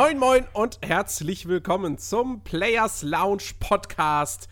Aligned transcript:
Moin, 0.00 0.16
moin 0.16 0.46
und 0.52 0.78
herzlich 0.80 1.48
willkommen 1.48 1.98
zum 1.98 2.44
Players 2.44 3.02
Lounge 3.02 3.42
Podcast, 3.58 4.46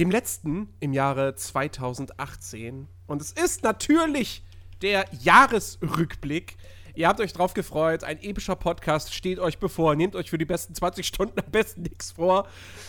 dem 0.00 0.10
letzten 0.10 0.74
im 0.80 0.92
Jahre 0.92 1.36
2018. 1.36 2.88
Und 3.06 3.22
es 3.22 3.30
ist 3.30 3.62
natürlich 3.62 4.42
der 4.82 5.04
Jahresrückblick. 5.20 6.56
Ihr 6.96 7.06
habt 7.06 7.20
euch 7.20 7.32
drauf 7.32 7.54
gefreut, 7.54 8.02
ein 8.02 8.20
epischer 8.20 8.56
Podcast 8.56 9.14
steht 9.14 9.38
euch 9.38 9.58
bevor. 9.58 9.94
Nehmt 9.94 10.16
euch 10.16 10.28
für 10.28 10.38
die 10.38 10.44
besten 10.44 10.74
20 10.74 11.06
Stunden 11.06 11.38
am 11.38 11.52
besten 11.52 11.82
nichts 11.82 12.10
vor. 12.10 12.48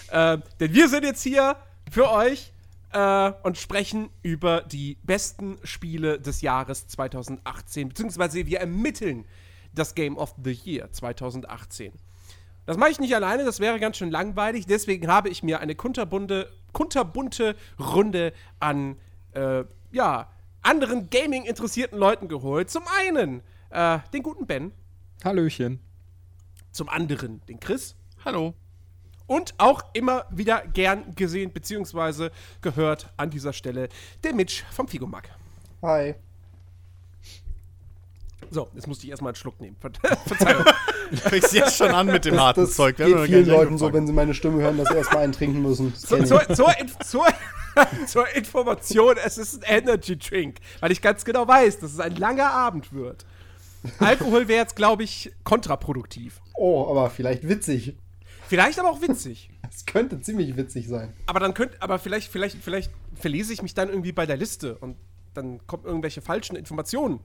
Äh, 0.09 0.39
denn 0.59 0.73
wir 0.73 0.89
sind 0.89 1.03
jetzt 1.03 1.21
hier 1.21 1.55
für 1.91 2.09
euch 2.09 2.51
äh, 2.93 3.31
und 3.43 3.59
sprechen 3.59 4.09
über 4.23 4.61
die 4.61 4.97
besten 5.03 5.59
Spiele 5.63 6.19
des 6.19 6.41
Jahres 6.41 6.87
2018. 6.87 7.89
Beziehungsweise 7.89 8.47
wir 8.47 8.59
ermitteln 8.59 9.27
das 9.73 9.95
Game 9.95 10.17
of 10.17 10.35
the 10.43 10.51
Year 10.51 10.91
2018. 10.91 11.93
Das 12.65 12.77
mache 12.77 12.91
ich 12.91 12.99
nicht 12.99 13.15
alleine, 13.15 13.43
das 13.43 13.59
wäre 13.59 13.79
ganz 13.79 13.97
schön 13.97 14.11
langweilig. 14.11 14.65
Deswegen 14.65 15.07
habe 15.07 15.29
ich 15.29 15.43
mir 15.43 15.59
eine 15.59 15.75
kunterbunte, 15.75 16.51
kunterbunte 16.73 17.55
Runde 17.79 18.33
an 18.59 18.97
äh, 19.33 19.63
ja, 19.91 20.29
anderen 20.61 21.09
Gaming-interessierten 21.09 21.97
Leuten 21.97 22.27
geholt. 22.27 22.69
Zum 22.69 22.83
einen 22.99 23.41
äh, 23.71 23.99
den 24.13 24.23
guten 24.23 24.45
Ben. 24.45 24.71
Hallöchen. 25.23 25.79
Zum 26.71 26.87
anderen 26.87 27.41
den 27.47 27.59
Chris. 27.59 27.95
Hallo. 28.23 28.53
Und 29.27 29.53
auch 29.57 29.81
immer 29.93 30.25
wieder 30.29 30.67
gern 30.67 31.15
gesehen 31.15 31.51
bzw. 31.51 32.29
gehört 32.61 33.11
an 33.17 33.29
dieser 33.29 33.53
Stelle 33.53 33.89
der 34.23 34.33
Mitch 34.33 34.63
vom 34.71 34.87
Figomack. 34.87 35.29
Hi. 35.81 36.15
So, 38.53 38.67
jetzt 38.75 38.85
musste 38.85 39.05
ich 39.05 39.11
erstmal 39.11 39.29
einen 39.29 39.37
Schluck 39.37 39.61
nehmen. 39.61 39.77
Ver 39.79 39.91
Verzeihung. 40.25 40.65
Du 41.09 41.17
fängst 41.17 41.53
jetzt 41.53 41.77
schon 41.77 41.89
an 41.89 42.07
mit 42.07 42.25
dem 42.25 42.35
Das, 42.35 42.43
harten 42.43 42.61
das 42.61 42.75
Zeug. 42.75 42.99
Wir 42.99 43.07
geht 43.07 43.25
vielen 43.25 43.45
Leuten 43.45 43.77
so, 43.77 43.91
wenn 43.93 44.05
sie 44.05 44.11
meine 44.11 44.33
Stimme 44.33 44.61
hören, 44.61 44.77
dass 44.77 44.89
sie 44.89 44.95
erstmal 44.95 45.23
einen 45.23 45.31
trinken 45.31 45.61
müssen. 45.61 45.93
Das 45.93 46.01
zur, 46.01 46.19
ich. 46.19 46.27
zur, 46.27 46.45
zur, 46.55 46.75
zur, 47.05 47.25
zur 48.07 48.35
Information, 48.35 49.15
es 49.25 49.37
ist 49.37 49.65
ein 49.65 49.83
Energy 49.83 50.17
Drink, 50.17 50.57
weil 50.81 50.91
ich 50.91 51.01
ganz 51.01 51.23
genau 51.23 51.47
weiß, 51.47 51.79
dass 51.79 51.93
es 51.93 51.99
ein 52.01 52.17
langer 52.17 52.51
Abend 52.51 52.91
wird. 52.91 53.25
Alkohol 53.99 54.49
wäre 54.49 54.59
jetzt, 54.59 54.75
glaube 54.75 55.03
ich, 55.03 55.31
kontraproduktiv. 55.45 56.41
Oh, 56.53 56.87
aber 56.89 57.09
vielleicht 57.09 57.47
witzig. 57.47 57.97
Vielleicht 58.47 58.79
aber 58.79 58.89
auch 58.91 59.01
witzig. 59.01 59.49
Es 59.69 59.85
könnte 59.85 60.19
ziemlich 60.19 60.57
witzig 60.57 60.89
sein. 60.89 61.13
Aber 61.25 61.39
dann 61.39 61.53
könnt, 61.53 61.81
aber 61.81 61.99
vielleicht, 61.99 62.29
vielleicht, 62.29 62.57
vielleicht 62.61 62.91
verlese 63.15 63.53
ich 63.53 63.61
mich 63.61 63.73
dann 63.73 63.87
irgendwie 63.87 64.11
bei 64.11 64.25
der 64.25 64.35
Liste 64.35 64.77
und 64.77 64.97
dann 65.33 65.65
kommen 65.67 65.85
irgendwelche 65.85 66.21
falschen 66.21 66.57
Informationen 66.57 67.21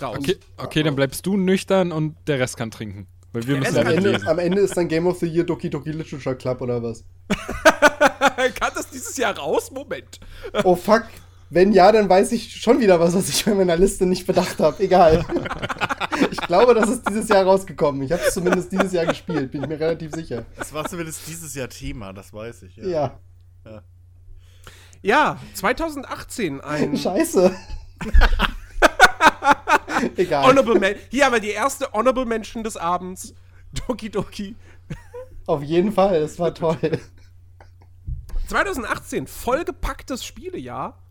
raus. 0.00 0.18
Okay, 0.18 0.36
okay, 0.56 0.82
dann 0.82 0.96
bleibst 0.96 1.24
du 1.26 1.36
nüchtern 1.36 1.92
und 1.92 2.16
der 2.26 2.38
Rest 2.38 2.56
kann 2.56 2.70
trinken. 2.70 3.06
Weil 3.32 3.46
wir 3.46 3.56
müssen 3.58 3.76
Am 3.78 3.86
ja 3.86 3.92
Ende, 3.92 4.26
am 4.26 4.38
Ende 4.38 4.60
ist 4.60 4.76
dann 4.76 4.86
Game 4.86 5.06
of 5.06 5.18
the 5.18 5.26
Year 5.26 5.44
Doki 5.44 5.68
Doki 5.68 5.90
Literature 5.90 6.36
Club 6.36 6.60
oder 6.60 6.82
was? 6.82 7.04
Kann 7.28 8.72
das 8.74 8.90
dieses 8.90 9.16
Jahr 9.16 9.36
raus? 9.36 9.70
Moment. 9.72 10.20
Oh 10.62 10.76
fuck. 10.76 11.04
Wenn 11.50 11.72
ja, 11.72 11.90
dann 11.90 12.08
weiß 12.08 12.32
ich 12.32 12.56
schon 12.56 12.80
wieder 12.80 12.98
was, 13.00 13.14
was 13.14 13.28
ich 13.28 13.44
bei 13.44 13.54
meiner 13.54 13.76
Liste 13.76 14.06
nicht 14.06 14.26
bedacht 14.26 14.58
habe. 14.60 14.82
Egal. 14.82 15.24
Ich 16.30 16.38
glaube, 16.38 16.74
das 16.74 16.88
ist 16.88 17.08
dieses 17.08 17.28
Jahr 17.28 17.44
rausgekommen. 17.44 18.02
Ich 18.02 18.12
habe 18.12 18.22
es 18.22 18.34
zumindest 18.34 18.70
dieses 18.70 18.92
Jahr 18.92 19.04
gespielt, 19.06 19.50
bin 19.50 19.62
ich 19.62 19.68
mir 19.68 19.80
relativ 19.80 20.12
sicher. 20.12 20.44
Das 20.56 20.72
war 20.72 20.84
zumindest 20.88 21.26
dieses 21.26 21.54
Jahr 21.54 21.68
Thema, 21.68 22.12
das 22.12 22.32
weiß 22.32 22.62
ich. 22.62 22.76
Ja. 22.76 23.18
Ja. 23.64 23.82
Ja, 25.02 25.40
2018 25.54 26.60
ein 26.60 26.96
Scheiße. 26.96 27.52
Egal. 30.16 30.44
Honorable 30.44 30.78
Men 30.78 30.96
Hier 31.10 31.26
haben 31.26 31.32
wir 31.32 31.40
die 31.40 31.50
erste 31.50 31.92
Honorable 31.92 32.26
Mention 32.26 32.64
des 32.64 32.76
Abends. 32.76 33.34
Doki 33.72 34.10
Doki. 34.10 34.56
Auf 35.46 35.62
jeden 35.62 35.92
Fall, 35.92 36.16
es 36.16 36.38
war 36.38 36.54
toll. 36.54 37.00
2018, 38.48 39.26
vollgepacktes 39.26 40.24
Spielejahr. 40.24 41.02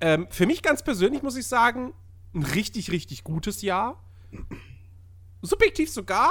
Ähm, 0.00 0.26
für 0.30 0.46
mich 0.46 0.62
ganz 0.62 0.82
persönlich 0.82 1.22
muss 1.22 1.36
ich 1.36 1.46
sagen, 1.46 1.94
ein 2.34 2.42
richtig, 2.42 2.90
richtig 2.90 3.24
gutes 3.24 3.62
Jahr. 3.62 4.02
Subjektiv 5.42 5.90
sogar 5.90 6.30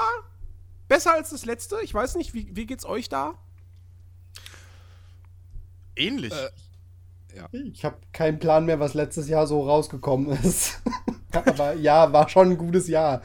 besser 0.88 1.14
als 1.14 1.32
das 1.32 1.46
letzte. 1.46 1.78
Ich 1.82 1.94
weiß 1.94 2.16
nicht, 2.16 2.34
wie, 2.34 2.56
wie 2.56 2.66
geht's 2.66 2.86
euch 2.86 3.10
da? 3.10 3.36
Ähnlich. 5.96 6.34
Ich 7.52 7.84
habe 7.86 7.98
keinen 8.14 8.40
Plan 8.40 8.66
mehr, 8.66 8.80
was 8.80 8.94
letztes 8.94 9.28
Jahr 9.28 9.48
so 9.48 9.62
rausgekommen 9.68 10.38
ist. 10.44 10.82
Aber 11.32 11.74
ja, 11.74 12.12
war 12.14 12.30
schon 12.30 12.52
ein 12.52 12.58
gutes 12.58 12.88
Jahr. 12.88 13.22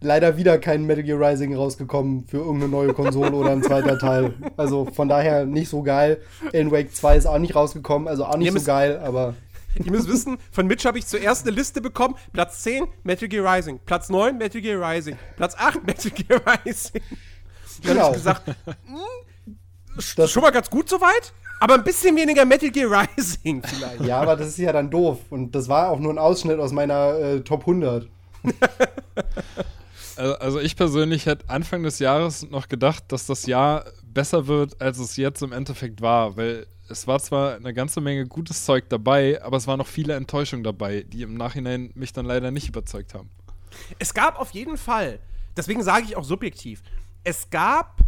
Leider 0.00 0.36
wieder 0.36 0.58
kein 0.58 0.84
Metal 0.84 1.04
Gear 1.04 1.20
Rising 1.20 1.54
rausgekommen 1.54 2.26
für 2.26 2.38
irgendeine 2.38 2.68
neue 2.70 2.92
Konsole 2.92 3.32
oder 3.32 3.50
ein 3.50 3.62
zweiter 3.62 3.98
Teil. 3.98 4.34
Also 4.56 4.84
von 4.86 5.08
daher 5.08 5.46
nicht 5.46 5.68
so 5.68 5.82
geil. 5.82 6.20
Alan 6.52 6.72
Wake 6.72 6.92
2 6.94 7.16
ist 7.16 7.26
auch 7.26 7.38
nicht 7.38 7.54
rausgekommen, 7.54 8.08
also 8.08 8.24
auch 8.24 8.36
nicht 8.36 8.52
Ja, 8.52 8.58
so 8.58 8.66
geil, 8.66 8.98
aber 8.98 9.34
Ihr 9.82 9.90
müsst 9.90 10.08
wissen, 10.08 10.36
von 10.50 10.66
Mitch 10.66 10.86
habe 10.86 10.98
ich 10.98 11.06
zuerst 11.06 11.46
eine 11.46 11.56
Liste 11.56 11.80
bekommen. 11.80 12.16
Platz 12.32 12.62
10, 12.62 12.84
Metal 13.04 13.26
Gear 13.28 13.50
Rising. 13.56 13.78
Platz 13.86 14.10
9, 14.10 14.36
Metal 14.36 14.60
Gear 14.60 14.80
Rising. 14.86 15.16
Platz 15.36 15.54
8, 15.56 15.86
Metal 15.86 16.10
Gear 16.10 16.40
Rising. 16.66 17.00
Dann 17.82 17.94
Genau. 17.94 18.00
habe 18.06 18.16
ich 18.16 18.22
gesagt, 18.22 18.42
das, 18.66 18.76
hm, 20.20 20.28
schon 20.28 20.42
mal 20.42 20.50
ganz 20.50 20.68
gut 20.68 20.88
soweit, 20.90 21.32
aber 21.62 21.74
ein 21.74 21.84
bisschen 21.84 22.16
weniger 22.16 22.44
Metal 22.44 22.70
Gear 22.70 23.06
Rising 23.16 23.62
vielleicht. 23.64 24.00
ja, 24.00 24.20
aber 24.20 24.34
das 24.34 24.48
ist 24.48 24.58
ja 24.58 24.72
dann 24.72 24.90
doof. 24.90 25.20
Und 25.30 25.54
das 25.54 25.68
war 25.68 25.90
auch 25.90 26.00
nur 26.00 26.12
ein 26.12 26.18
Ausschnitt 26.18 26.58
aus 26.58 26.72
meiner 26.72 27.14
äh, 27.18 27.40
Top 27.40 27.60
100. 27.60 28.08
Also, 30.14 30.34
also 30.34 30.60
ich 30.60 30.76
persönlich 30.76 31.24
hätte 31.24 31.48
Anfang 31.48 31.84
des 31.84 31.98
Jahres 31.98 32.48
noch 32.50 32.68
gedacht, 32.68 33.04
dass 33.08 33.24
das 33.24 33.46
Jahr 33.46 33.86
besser 34.04 34.46
wird, 34.46 34.78
als 34.78 34.98
es 34.98 35.16
jetzt 35.16 35.42
im 35.42 35.52
Endeffekt 35.52 36.02
war, 36.02 36.36
weil 36.36 36.66
es 36.86 37.06
war 37.06 37.18
zwar 37.18 37.54
eine 37.56 37.72
ganze 37.72 38.02
Menge 38.02 38.26
gutes 38.26 38.66
Zeug 38.66 38.90
dabei, 38.90 39.42
aber 39.42 39.56
es 39.56 39.66
waren 39.66 39.78
noch 39.78 39.86
viele 39.86 40.14
Enttäuschungen 40.14 40.64
dabei, 40.64 41.06
die 41.08 41.22
im 41.22 41.32
Nachhinein 41.34 41.92
mich 41.94 42.12
dann 42.12 42.26
leider 42.26 42.50
nicht 42.50 42.68
überzeugt 42.68 43.14
haben. 43.14 43.30
Es 43.98 44.12
gab 44.12 44.38
auf 44.38 44.50
jeden 44.50 44.76
Fall, 44.76 45.18
deswegen 45.56 45.82
sage 45.82 46.04
ich 46.04 46.14
auch 46.14 46.24
subjektiv, 46.24 46.82
es 47.24 47.48
gab 47.48 48.02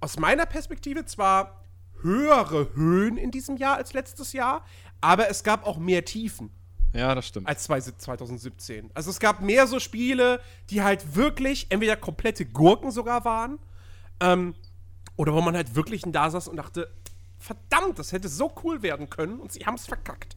aus 0.00 0.18
meiner 0.18 0.46
Perspektive 0.46 1.04
zwar 1.04 1.61
höhere 2.02 2.74
Höhen 2.74 3.16
in 3.16 3.30
diesem 3.30 3.56
Jahr 3.56 3.76
als 3.76 3.92
letztes 3.92 4.32
Jahr, 4.32 4.64
aber 5.00 5.28
es 5.30 5.42
gab 5.44 5.66
auch 5.66 5.78
mehr 5.78 6.04
Tiefen 6.04 6.50
Ja, 6.94 7.14
das 7.14 7.26
stimmt. 7.28 7.48
als 7.48 7.64
zwei- 7.64 7.80
2017. 7.80 8.90
Also 8.94 9.10
es 9.10 9.18
gab 9.20 9.40
mehr 9.40 9.66
so 9.66 9.78
Spiele, 9.80 10.40
die 10.70 10.82
halt 10.82 11.16
wirklich 11.16 11.66
entweder 11.70 11.96
komplette 11.96 12.44
Gurken 12.46 12.90
sogar 12.90 13.24
waren, 13.24 13.58
ähm, 14.20 14.54
oder 15.16 15.32
wo 15.34 15.40
man 15.40 15.54
halt 15.56 15.74
wirklich 15.74 16.02
da 16.06 16.30
saß 16.30 16.48
und 16.48 16.56
dachte, 16.56 16.90
verdammt, 17.38 17.98
das 17.98 18.12
hätte 18.12 18.28
so 18.28 18.52
cool 18.62 18.82
werden 18.82 19.10
können 19.10 19.40
und 19.40 19.52
sie 19.52 19.66
haben 19.66 19.74
es 19.74 19.86
verkackt. 19.86 20.36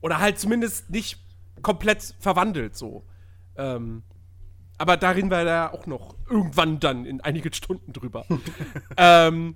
Oder 0.00 0.18
halt 0.18 0.38
zumindest 0.38 0.90
nicht 0.90 1.20
komplett 1.62 2.14
verwandelt 2.18 2.76
so. 2.76 3.04
Ähm, 3.56 4.02
aber 4.78 4.96
da 4.96 5.10
reden 5.10 5.30
wir 5.30 5.44
da 5.44 5.70
auch 5.70 5.86
noch 5.86 6.16
irgendwann 6.28 6.80
dann 6.80 7.04
in 7.04 7.20
einigen 7.20 7.52
Stunden 7.52 7.92
drüber. 7.92 8.24
ähm, 8.96 9.54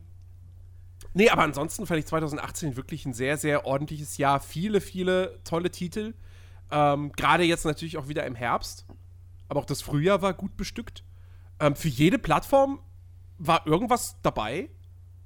nee, 1.16 1.28
aber 1.30 1.42
ansonsten 1.42 1.86
fand 1.86 1.98
ich 2.00 2.06
2018 2.06 2.76
wirklich 2.76 3.04
ein 3.06 3.12
sehr, 3.14 3.36
sehr 3.36 3.66
ordentliches 3.66 4.16
Jahr. 4.18 4.40
Viele, 4.40 4.80
viele 4.80 5.40
tolle 5.44 5.70
Titel. 5.70 6.14
Ähm, 6.70 7.12
Gerade 7.12 7.42
jetzt 7.44 7.64
natürlich 7.64 7.96
auch 7.96 8.08
wieder 8.08 8.24
im 8.26 8.34
Herbst. 8.34 8.86
Aber 9.48 9.60
auch 9.60 9.64
das 9.64 9.82
Frühjahr 9.82 10.22
war 10.22 10.34
gut 10.34 10.56
bestückt. 10.56 11.04
Ähm, 11.60 11.74
für 11.76 11.88
jede 11.88 12.18
Plattform 12.18 12.80
war 13.38 13.66
irgendwas 13.66 14.16
dabei. 14.22 14.68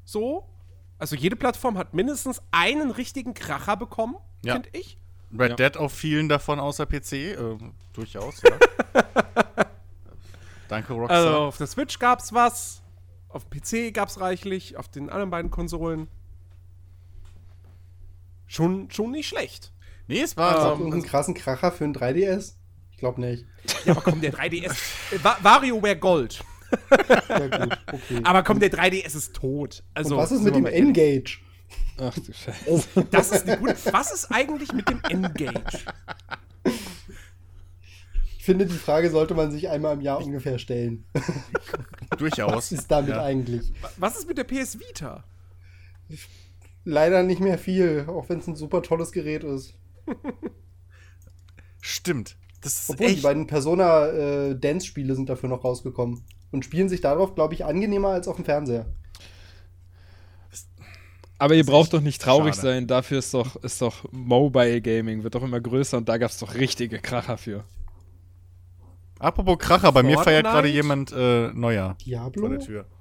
So. 0.05 0.47
Also 0.99 1.17
jede 1.17 1.37
Plattform 1.37 1.79
hat 1.79 1.95
mindestens 1.95 2.43
einen 2.51 2.91
richtigen 2.91 3.33
Kracher 3.35 3.77
bekommen, 3.77 4.17
Ja. 4.45 4.55
finde 4.55 4.69
ich. 4.73 4.99
Red 5.33 5.51
Ja. 5.51 5.57
Dead 5.57 5.77
auf 5.79 5.93
vielen 5.93 6.29
davon 6.29 6.61
außer 6.61 6.87
PC. 6.87 7.13
Ähm, 7.39 7.73
durchaus, 7.95 8.43
ja. 8.43 8.51
Danke, 10.69 10.93
Rockstar. 10.93 11.17
Also 11.19 11.39
auf 11.39 11.57
der 11.57 11.67
Switch 11.67 11.99
gab's 11.99 12.33
was, 12.33 12.80
auf 13.31 13.45
dem 13.49 13.61
PC 13.61 13.95
gab's 13.95 14.21
reichlich, 14.21 14.77
auf 14.77 14.89
den 14.89 15.09
anderen 15.11 15.31
beiden 15.31 15.51
Konsolen 15.51 16.09
schon, 18.47 18.91
schon 18.91 19.13
nicht 19.13 19.29
schlecht. 19.29 19.73
nee, 20.07 20.21
es 20.21 20.37
war. 20.37 20.73
Ähm, 20.73 20.79
irgendeinen 20.79 21.03
krassen 21.05 21.35
Kracher 21.35 21.73
für 21.73 21.85
ein 21.85 21.95
3DS? 21.95 22.55
Ich 22.93 22.97
glaube 22.99 23.21
nicht. 23.21 23.45
Ja, 23.85 23.93
aber 23.93 24.03
komm, 24.03 24.21
der 24.21 24.33
3DS. 24.33 24.73
äh, 25.13 25.23
Wa- 25.25 25.39
WarioWare 25.43 25.97
Gold. 25.97 26.43
Ja, 27.29 27.47
gut, 27.49 27.79
okay. 27.93 28.21
Aber 28.25 28.43
komm, 28.43 28.61
der 28.61 28.71
3DS 28.71 29.17
ist 29.17 29.35
tot. 29.35 29.83
Also, 29.95 30.15
Und 30.17 30.21
was 30.23 30.33
ist 30.33 30.43
mit 30.43 30.55
dem. 30.55 30.67
Engage? 30.67 31.39
Ach 31.99 32.15
du 32.15 32.33
Scheiße. 32.33 33.07
Das 33.11 33.31
ist 33.33 33.49
eine 33.49 33.59
gute. 33.59 33.77
Was 33.93 34.13
ist 34.13 34.31
eigentlich 34.33 34.73
mit 34.73 34.89
dem 34.89 35.01
Engage? 35.09 35.79
Ich 38.41 38.47
finde, 38.47 38.65
die 38.65 38.73
Frage 38.73 39.11
sollte 39.11 39.35
man 39.35 39.53
sich 39.53 39.69
einmal 39.69 39.93
im 39.93 40.01
Jahr 40.01 40.25
ungefähr 40.25 40.59
stellen. 40.59 41.05
durchaus. 42.19 42.55
Was 42.55 42.73
ist 42.73 42.91
damit 42.91 43.11
ja. 43.11 43.23
eigentlich? 43.23 43.71
Was 43.99 44.17
ist 44.17 44.27
mit 44.27 44.39
der 44.39 44.45
PS 44.45 44.81
Vita? 44.81 45.25
Leider 46.87 47.23
nicht 47.23 47.43
mehr 47.43 47.59
viel, 47.59 48.07
auch 48.09 48.31
wenn 48.31 48.39
es 48.39 48.47
ein 48.47 48.57
super 48.57 48.81
tolles 48.81 49.13
Gerät 49.13 49.45
ist. 49.45 49.75
Stimmt. 51.83 52.39
Das 52.63 52.81
ist 52.81 52.89
Obwohl 52.89 53.09
die 53.09 53.13
echt. 53.13 53.23
beiden 53.23 53.47
Persona 53.47 54.07
äh, 54.07 54.59
sind 54.59 55.29
dafür 55.29 55.51
noch 55.51 55.63
rausgekommen. 55.63 56.25
und 56.51 56.65
spielen 56.65 56.89
sich 56.89 57.03
darauf, 57.03 57.35
glaube 57.35 57.53
ich, 57.53 57.67
angenehmer 57.67 58.09
als 58.09 58.27
auf 58.27 58.37
dem 58.37 58.47
Fernseher. 58.47 58.87
Aber 61.37 61.55
ihr 61.55 61.67
braucht 61.67 61.93
doch 61.93 62.01
nicht 62.01 62.23
traurig 62.23 62.55
schade. 62.55 62.69
sein, 62.69 62.87
dafür 62.87 63.19
ist 63.19 63.35
doch, 63.35 63.57
ist 63.57 63.83
doch 63.83 64.11
Mobile 64.13 64.81
Gaming, 64.81 65.25
wird 65.25 65.35
doch 65.35 65.43
immer 65.43 65.61
größer 65.61 65.99
und 65.99 66.09
da 66.09 66.17
gab 66.17 66.31
es 66.31 66.39
doch 66.39 66.55
richtige 66.55 67.01
Kracher 67.01 67.37
für. 67.37 67.65
Apropos 69.21 69.59
Kracher, 69.59 69.93
bei 69.93 70.03
mir 70.03 70.17
feiert 70.19 70.47
Fortnite? 70.47 70.53
gerade 70.55 70.69
jemand 70.69 71.13
äh, 71.13 71.53
Neujahr 71.53 71.97
Diablo? 72.05 72.41
vor 72.41 72.51
der 72.51 72.59
Tür. 72.61 72.85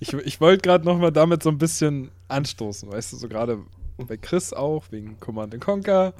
Ich, 0.00 0.12
ich 0.12 0.40
wollte 0.40 0.60
gerade 0.62 0.84
noch 0.84 0.98
mal 0.98 1.10
damit 1.10 1.42
so 1.42 1.48
ein 1.48 1.56
bisschen 1.58 2.10
anstoßen, 2.28 2.90
weißt 2.92 3.12
du, 3.14 3.16
so 3.16 3.28
gerade 3.28 3.58
bei 3.96 4.16
Chris 4.18 4.52
auch, 4.52 4.84
wegen 4.90 5.18
Command 5.20 5.58
Conquer. 5.60 6.12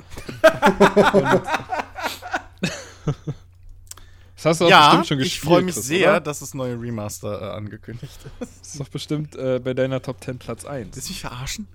Das 4.37 4.45
hast 4.45 4.61
du 4.61 4.65
auch 4.67 4.71
Ja, 4.71 4.87
bestimmt 4.89 5.07
schon 5.09 5.19
gespielt. 5.19 5.33
ich 5.35 5.41
freue 5.41 5.63
mich 5.63 5.75
Chris, 5.75 5.87
sehr, 5.87 6.11
Oder? 6.11 6.21
dass 6.21 6.41
das 6.41 6.55
neue 6.55 6.81
Remaster 6.81 7.41
äh, 7.41 7.57
angekündigt 7.57 8.19
ist. 8.41 8.51
Das 8.63 8.69
ist 8.73 8.81
doch 8.81 8.89
bestimmt 8.89 9.35
äh, 9.37 9.61
bei 9.63 9.75
deiner 9.75 10.01
Top 10.01 10.23
10 10.23 10.39
Platz 10.39 10.65
1. 10.65 10.95
Willst 10.95 11.09
du 11.09 11.13
mich 11.13 11.21
verarschen? 11.21 11.69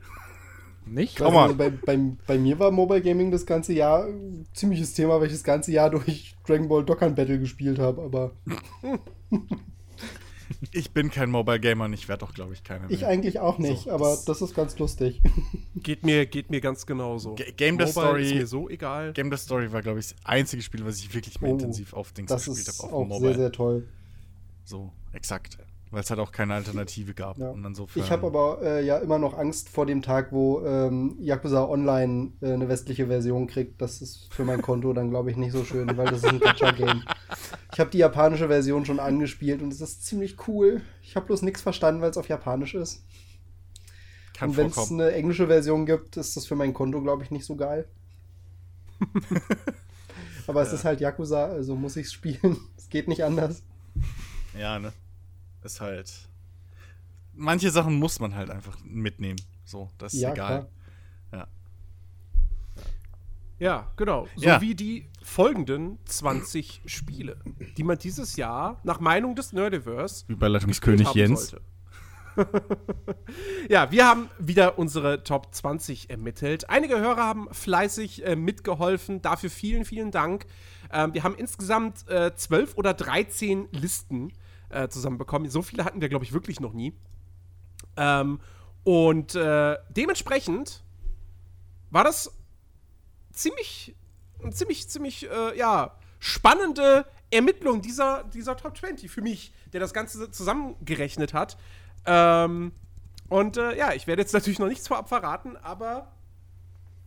Nicht? 0.85 1.17
Komm 1.17 1.35
Also 1.37 1.53
mal. 1.53 1.53
bei, 1.55 1.69
bei, 1.69 1.99
bei 2.27 2.37
mir 2.37 2.59
war 2.59 2.71
Mobile 2.71 3.01
Gaming 3.01 3.31
das 3.31 3.45
ganze 3.45 3.73
Jahr 3.73 4.05
ein 4.05 4.45
ziemliches 4.53 4.93
Thema, 4.93 5.19
weil 5.19 5.27
ich 5.27 5.33
das 5.33 5.43
ganze 5.43 5.71
Jahr 5.71 5.89
durch 5.89 6.35
Dragon 6.45 6.67
Ball 6.67 6.83
Dokkan 6.83 7.15
Battle 7.15 7.39
gespielt 7.39 7.79
habe, 7.79 8.01
aber 8.01 8.31
Ich 10.71 10.91
bin 10.91 11.09
kein 11.09 11.29
Mobile 11.31 11.59
Gamer 11.59 11.85
und 11.85 11.93
ich 11.93 12.07
werde 12.07 12.25
doch, 12.25 12.33
glaube 12.33 12.53
ich, 12.53 12.63
keiner 12.63 12.89
ich 12.89 13.01
mehr. 13.01 13.09
eigentlich 13.09 13.39
auch 13.39 13.57
nicht, 13.57 13.83
So, 13.83 13.91
aber 13.91 14.09
das- 14.11 14.25
das 14.25 14.41
ist 14.41 14.53
ganz 14.55 14.77
lustig. 14.79 15.21
Geht 15.75 16.05
mir, 16.05 16.25
geht 16.25 16.49
mir 16.51 16.61
ganz 16.61 16.85
genauso. 16.85 17.35
Ga- 17.35 17.43
Game 17.57 17.77
the 17.79 17.87
Story- 17.91 18.23
ist 18.29 18.35
mir 18.35 18.47
so 18.47 18.69
egal. 18.69 19.11
Game 19.13 19.29
the 19.31 19.37
Story 19.37 19.71
war, 19.71 19.81
glaube 19.81 19.99
ich, 19.99 20.07
das 20.09 20.15
einzige 20.23 20.61
Spiel, 20.61 20.85
was 20.85 20.99
ich 20.99 21.13
wirklich 21.13 21.41
mal 21.41 21.49
Oh, 21.49 21.53
intensiv 21.53 21.93
auf 21.93 22.13
Dings 22.13 22.29
Das 22.29 22.45
gespielt 22.45 22.67
ist 22.67 22.79
habe, 22.83 22.93
auf 22.93 22.93
auch 22.93 23.01
dem 23.03 23.09
Mobile. 23.09 23.29
sehr, 23.31 23.37
sehr 23.37 23.51
toll. 23.51 23.87
So, 24.63 24.93
exakt. 25.11 25.57
Weil 25.93 26.01
es 26.01 26.09
halt 26.09 26.19
auch 26.19 26.31
keine 26.31 26.55
Alternative 26.55 27.13
gab. 27.13 27.37
Ja. 27.37 27.51
Und 27.51 27.63
insofern, 27.63 28.01
Ich 28.01 28.09
habe 28.09 28.25
aber 28.25 28.63
äh, 28.63 28.83
ja 28.83 28.97
immer 28.97 29.19
noch 29.19 29.37
Angst 29.37 29.69
vor 29.69 29.85
dem 29.85 30.01
Tag, 30.01 30.31
wo 30.31 30.65
ähm, 30.65 31.17
Yakuza 31.19 31.65
Online 31.65 32.31
äh, 32.41 32.51
eine 32.51 32.67
westliche 32.67 33.05
Version 33.05 33.45
kriegt. 33.45 33.79
Das 33.79 34.01
ist 34.01 34.33
für 34.33 34.43
mein 34.43 34.63
Konto 34.63 34.91
dann, 34.93 35.11
glaube 35.11 35.29
ich, 35.29 35.37
nicht 35.37 35.51
so 35.51 35.63
schön, 35.63 35.95
weil 35.95 36.07
das 36.07 36.23
ist 36.23 36.29
ein 36.29 36.39
Gacha-Game. 36.39 37.03
Ich 37.71 37.79
habe 37.79 37.91
die 37.91 37.99
japanische 37.99 38.47
Version 38.47 38.87
schon 38.87 38.99
angespielt 38.99 39.61
und 39.61 39.71
es 39.71 39.81
ist 39.81 40.03
ziemlich 40.03 40.47
cool. 40.47 40.81
Ich 41.03 41.15
habe 41.15 41.27
bloß 41.27 41.43
nichts 41.43 41.61
verstanden, 41.61 42.01
weil 42.01 42.09
es 42.09 42.17
auf 42.17 42.27
Japanisch 42.27 42.73
ist. 42.73 43.03
kann 44.35 44.49
und 44.49 44.57
wenn 44.57 44.67
es 44.67 44.89
eine 44.89 45.11
englische 45.11 45.45
Version 45.45 45.85
gibt, 45.85 46.17
ist 46.17 46.35
das 46.35 46.47
für 46.47 46.55
mein 46.55 46.73
Konto, 46.73 47.03
glaube 47.03 47.21
ich, 47.21 47.29
nicht 47.29 47.45
so 47.45 47.55
geil. 47.55 47.87
aber 50.47 50.63
es 50.63 50.73
ist 50.73 50.85
halt 50.85 51.01
Yakuza, 51.01 51.45
also 51.45 51.75
muss 51.75 51.97
ich 51.97 52.07
es 52.07 52.13
spielen. 52.13 52.57
Es 52.79 52.89
geht 52.89 53.07
nicht 53.07 53.23
anders. 53.23 53.61
Ja, 54.57 54.79
ne? 54.79 54.91
Ist 55.63 55.81
halt. 55.81 56.11
Manche 57.33 57.71
Sachen 57.71 57.95
muss 57.97 58.19
man 58.19 58.35
halt 58.35 58.49
einfach 58.49 58.77
mitnehmen. 58.83 59.39
So, 59.65 59.89
das 59.97 60.13
ist 60.13 60.21
Ja, 60.21 60.33
egal. 60.33 60.47
klar. 60.59 61.47
Ja, 63.59 63.91
genau. 63.95 64.27
So 64.35 64.45
Ja. 64.45 64.59
wie 64.61 64.75
die 64.75 65.05
folgenden 65.21 65.97
20 66.05 66.81
Spiele, 66.85 67.39
die 67.77 67.83
man 67.83 67.97
dieses 67.97 68.35
Jahr 68.35 68.81
nach 68.83 68.99
Meinung 68.99 69.35
des 69.35 69.53
Nerdiverse 69.53 70.25
Überleitungskönig 70.27 71.13
Jens. 71.13 71.51
sollte. 71.51 71.65
ja, 73.69 73.89
wir 73.91 74.05
haben 74.07 74.29
wieder 74.39 74.77
unsere 74.79 75.23
Top 75.23 75.53
20 75.53 76.09
ermittelt. 76.09 76.69
Einige 76.69 76.99
Hörer 76.99 77.23
haben 77.23 77.47
fleißig 77.53 78.25
äh, 78.25 78.35
mitgeholfen. 78.35 79.21
Dafür 79.21 79.51
vielen, 79.51 79.85
vielen 79.85 80.11
Dank. 80.11 80.45
Ähm, 80.91 81.13
wir 81.13 81.23
haben 81.23 81.35
insgesamt 81.35 82.07
äh, 82.09 82.35
12 82.35 82.75
oder 82.75 82.93
13 82.93 83.69
Listen 83.71 84.33
äh, 84.73 84.89
zusammenbekommen. 84.89 85.49
So 85.49 85.61
viele 85.61 85.85
hatten 85.85 86.01
wir, 86.01 86.09
glaube 86.09 86.25
ich, 86.25 86.33
wirklich 86.33 86.59
noch 86.59 86.73
nie. 86.73 86.93
Ähm, 87.97 88.39
und 88.83 89.35
äh, 89.35 89.77
dementsprechend 89.89 90.83
war 91.89 92.03
das 92.03 92.31
ziemlich, 93.31 93.95
ziemlich, 94.51 94.89
ziemlich, 94.89 95.29
äh, 95.29 95.57
ja, 95.57 95.95
spannende 96.19 97.05
Ermittlung 97.31 97.81
dieser, 97.81 98.23
dieser 98.25 98.55
Top 98.57 98.77
20 98.77 99.09
für 99.09 99.21
mich, 99.21 99.53
der 99.73 99.79
das 99.79 99.93
Ganze 99.93 100.31
zusammengerechnet 100.31 101.33
hat. 101.33 101.57
Ähm, 102.05 102.71
und 103.29 103.57
äh, 103.57 103.77
ja, 103.77 103.93
ich 103.93 104.07
werde 104.07 104.21
jetzt 104.21 104.33
natürlich 104.33 104.59
noch 104.59 104.67
nichts 104.67 104.87
vorab 104.87 105.09
verraten, 105.09 105.57
aber 105.57 106.11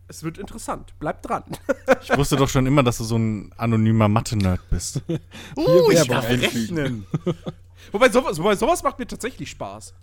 es 0.07 0.23
wird 0.23 0.37
interessant. 0.37 0.97
Bleibt 0.99 1.27
dran. 1.27 1.43
Ich 2.01 2.17
wusste 2.17 2.35
doch 2.35 2.47
schon 2.47 2.65
immer, 2.65 2.83
dass 2.83 2.97
du 2.97 3.03
so 3.03 3.17
ein 3.17 3.51
anonymer 3.57 4.07
Mathe-Nerd 4.07 4.61
bist. 4.69 5.01
Uh, 5.57 5.91
ich 5.91 6.07
darf 6.07 6.27
rechnen. 6.29 7.05
wobei, 7.91 8.09
sowas, 8.09 8.37
wobei 8.39 8.55
sowas 8.55 8.83
macht 8.83 8.99
mir 8.99 9.07
tatsächlich 9.07 9.49
Spaß. 9.49 9.93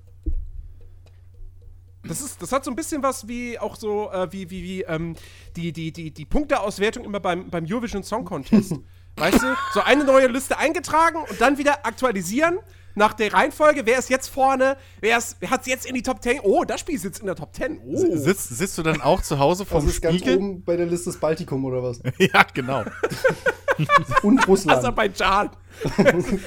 Das, 2.03 2.21
ist, 2.21 2.43
das 2.43 2.53
hat 2.53 2.65
so 2.65 2.71
ein 2.71 2.77
bisschen 2.77 3.03
was 3.03 3.27
wie 3.29 3.59
auch 3.59 3.77
so, 3.77 4.11
äh, 4.11 4.31
wie, 4.33 4.51
wie, 4.51 4.63
wie 4.63 4.83
ähm, 4.83 5.15
die, 5.57 5.73
die, 5.73 5.93
die, 5.93 6.11
die 6.11 6.25
Punkteauswertung 6.25 7.05
immer 7.05 7.21
beim, 7.21 7.49
beim 7.49 7.65
Eurovision 7.67 8.03
Song 8.03 8.25
Contest. 8.25 8.75
weißt 9.17 9.43
du, 9.43 9.55
so 9.73 9.81
eine 9.81 10.05
neue 10.05 10.27
Liste 10.27 10.59
eingetragen 10.59 11.19
und 11.29 11.41
dann 11.41 11.57
wieder 11.57 11.87
aktualisieren 11.87 12.59
nach 12.95 13.13
der 13.15 13.33
Reihenfolge. 13.33 13.87
Wer 13.87 13.99
ist 13.99 14.09
jetzt 14.11 14.29
vorne? 14.29 14.77
Wer, 15.01 15.19
ist- 15.19 15.37
wer 15.41 15.51
hat 15.51 15.63
es 15.63 15.67
jetzt 15.67 15.87
in 15.87 15.95
die 15.95 16.03
Top 16.03 16.23
10? 16.23 16.41
Oh, 16.43 16.65
das 16.65 16.81
Spiel 16.81 16.95
ist 16.95 17.05
jetzt 17.05 17.21
in 17.21 17.27
der 17.27 17.35
Top 17.37 17.55
10. 17.55 17.81
Oh. 17.85 18.17
Sitzt, 18.17 18.49
sitzt 18.51 18.79
du 18.79 18.83
dann 18.83 19.01
auch 19.01 19.23
zu 19.23 19.39
Hause 19.39 19.65
Das 19.65 19.73
vorm 19.73 19.89
ist 19.89 20.01
ganz 20.01 20.17
Spiegel? 20.17 20.37
oben 20.39 20.63
bei 20.65 20.77
der 20.77 20.87
Liste 20.87 21.11
des 21.11 21.19
Baltikum 21.19 21.65
oder 21.65 21.83
was? 21.83 22.01
ja, 22.19 22.43
genau. 22.53 22.85
Und 24.23 24.47
Russland. 24.47 24.79
Aserbaidschan. 24.79 25.51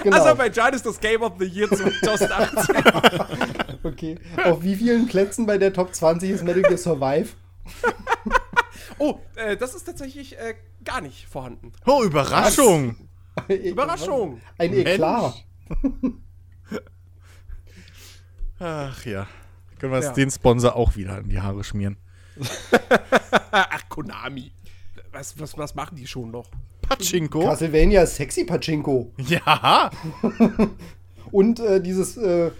genau. 0.04 0.16
Aserbaidschan 0.18 0.74
ist 0.74 0.86
das 0.86 1.00
Game 1.00 1.22
of 1.22 1.34
the 1.40 1.46
Year 1.46 1.68
2018. 1.70 2.76
Okay. 3.84 4.18
Auf 4.46 4.64
wie 4.64 4.76
vielen 4.76 5.08
Plätzen 5.08 5.46
bei 5.46 5.58
der 5.58 5.74
Top 5.74 5.94
20 5.94 6.30
ist 6.30 6.44
Metal 6.46 6.62
Gear 6.62 6.78
Survive? 6.78 7.30
oh, 8.98 9.16
äh, 9.36 9.58
das 9.58 9.76
ist 9.76 9.84
tatsächlich 9.84 10.38
äh, 10.38 10.56
gar 10.86 11.02
nicht 11.02 11.28
vorhanden. 11.28 11.74
Oh, 11.86 12.02
Überraschung. 12.04 12.95
Überraschung. 13.50 14.40
Ein 14.57 14.74
Eklat. 14.74 15.44
Ach 18.59 19.06
ja. 19.06 19.28
Können 19.80 19.94
wir 19.94 20.02
Ja. 20.02 20.11
den 20.14 20.31
Sponsor 20.31 20.76
auch 20.76 20.95
wieder 20.95 21.19
in 21.19 21.30
die 21.30 21.40
Haare 21.40 21.64
schmieren. 21.64 21.97
Ach, 23.52 23.90
Konami. 23.90 24.52
Was, 25.11 25.40
was, 25.40 25.57
was 25.57 25.76
machen 25.76 25.95
die 25.95 26.07
schon 26.07 26.31
noch? 26.31 26.49
Pachinko? 26.81 27.42
Castlevania 27.42 28.06
Sexy 28.06 28.44
Pachinko. 28.45 29.11
Ja. 29.18 29.90
Und 31.31 31.59
äh, 31.59 31.81
dieses 31.81 32.18
äh, 32.18 32.52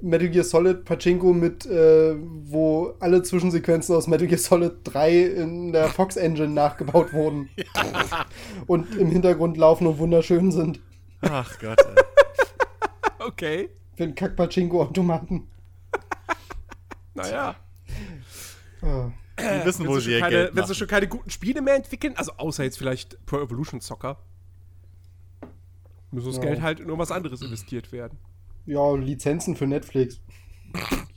Metal 0.00 0.28
Gear 0.28 0.44
Solid 0.44 0.84
Pachinko 0.84 1.32
mit, 1.32 1.66
äh, 1.66 2.14
wo 2.44 2.94
alle 3.00 3.22
Zwischensequenzen 3.22 3.94
aus 3.94 4.06
Metal 4.06 4.26
Gear 4.26 4.38
Solid 4.38 4.72
3 4.84 5.18
in 5.22 5.72
der 5.72 5.88
Fox 5.88 6.16
Engine 6.16 6.48
nachgebaut 6.48 7.12
wurden. 7.12 7.48
Und 8.66 8.94
im 8.96 9.10
Hintergrund 9.10 9.56
laufen 9.56 9.86
und 9.86 9.98
wunderschön 9.98 10.50
sind. 10.52 10.80
Ach 11.22 11.58
Gott. 11.60 11.78
Ey. 11.80 12.02
Okay. 13.24 13.68
Für 13.96 14.06
den 14.06 14.14
Kack-Pachinko-Automaten. 14.14 15.48
Naja. 17.14 17.56
Ah. 18.80 19.10
Die 19.38 19.66
wissen, 19.66 19.86
wo 19.86 19.94
Wenn 19.94 20.00
sie 20.00 20.12
ihr 20.12 20.20
Geld 20.20 20.32
keine, 20.32 20.56
wenn 20.56 20.66
sie 20.66 20.74
schon 20.74 20.88
keine 20.88 21.08
guten 21.08 21.28
Spiele 21.30 21.60
mehr 21.60 21.74
entwickeln, 21.74 22.16
also 22.16 22.32
außer 22.38 22.64
jetzt 22.64 22.78
vielleicht 22.78 23.24
Pro 23.26 23.38
Evolution 23.40 23.82
Soccer, 23.82 24.18
muss 26.10 26.24
das 26.24 26.36
Ja. 26.36 26.42
Geld 26.42 26.62
halt 26.62 26.80
in 26.80 26.86
irgendwas 26.86 27.10
anderes 27.10 27.42
investiert 27.42 27.92
werden. 27.92 28.16
Ja, 28.64 28.94
Lizenzen 28.94 29.56
für 29.56 29.66
Netflix. 29.66 30.20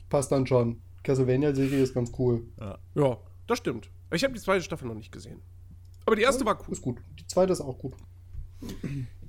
Passt 0.09 0.31
dann 0.33 0.45
schon. 0.47 0.81
Castlevania-Serie 1.03 1.81
ist 1.81 1.93
ganz 1.93 2.11
cool. 2.17 2.43
Ja, 2.95 3.17
das 3.47 3.57
stimmt. 3.59 3.89
Ich 4.11 4.23
habe 4.23 4.33
die 4.33 4.39
zweite 4.41 4.63
Staffel 4.63 4.87
noch 4.87 4.95
nicht 4.95 5.11
gesehen. 5.11 5.41
Aber 6.05 6.15
die 6.15 6.23
erste 6.23 6.45
war 6.45 6.59
cool. 6.61 6.73
Ist 6.73 6.81
gut. 6.81 6.97
Die 7.19 7.27
zweite 7.27 7.53
ist 7.53 7.61
auch 7.61 7.77
gut. 7.77 7.93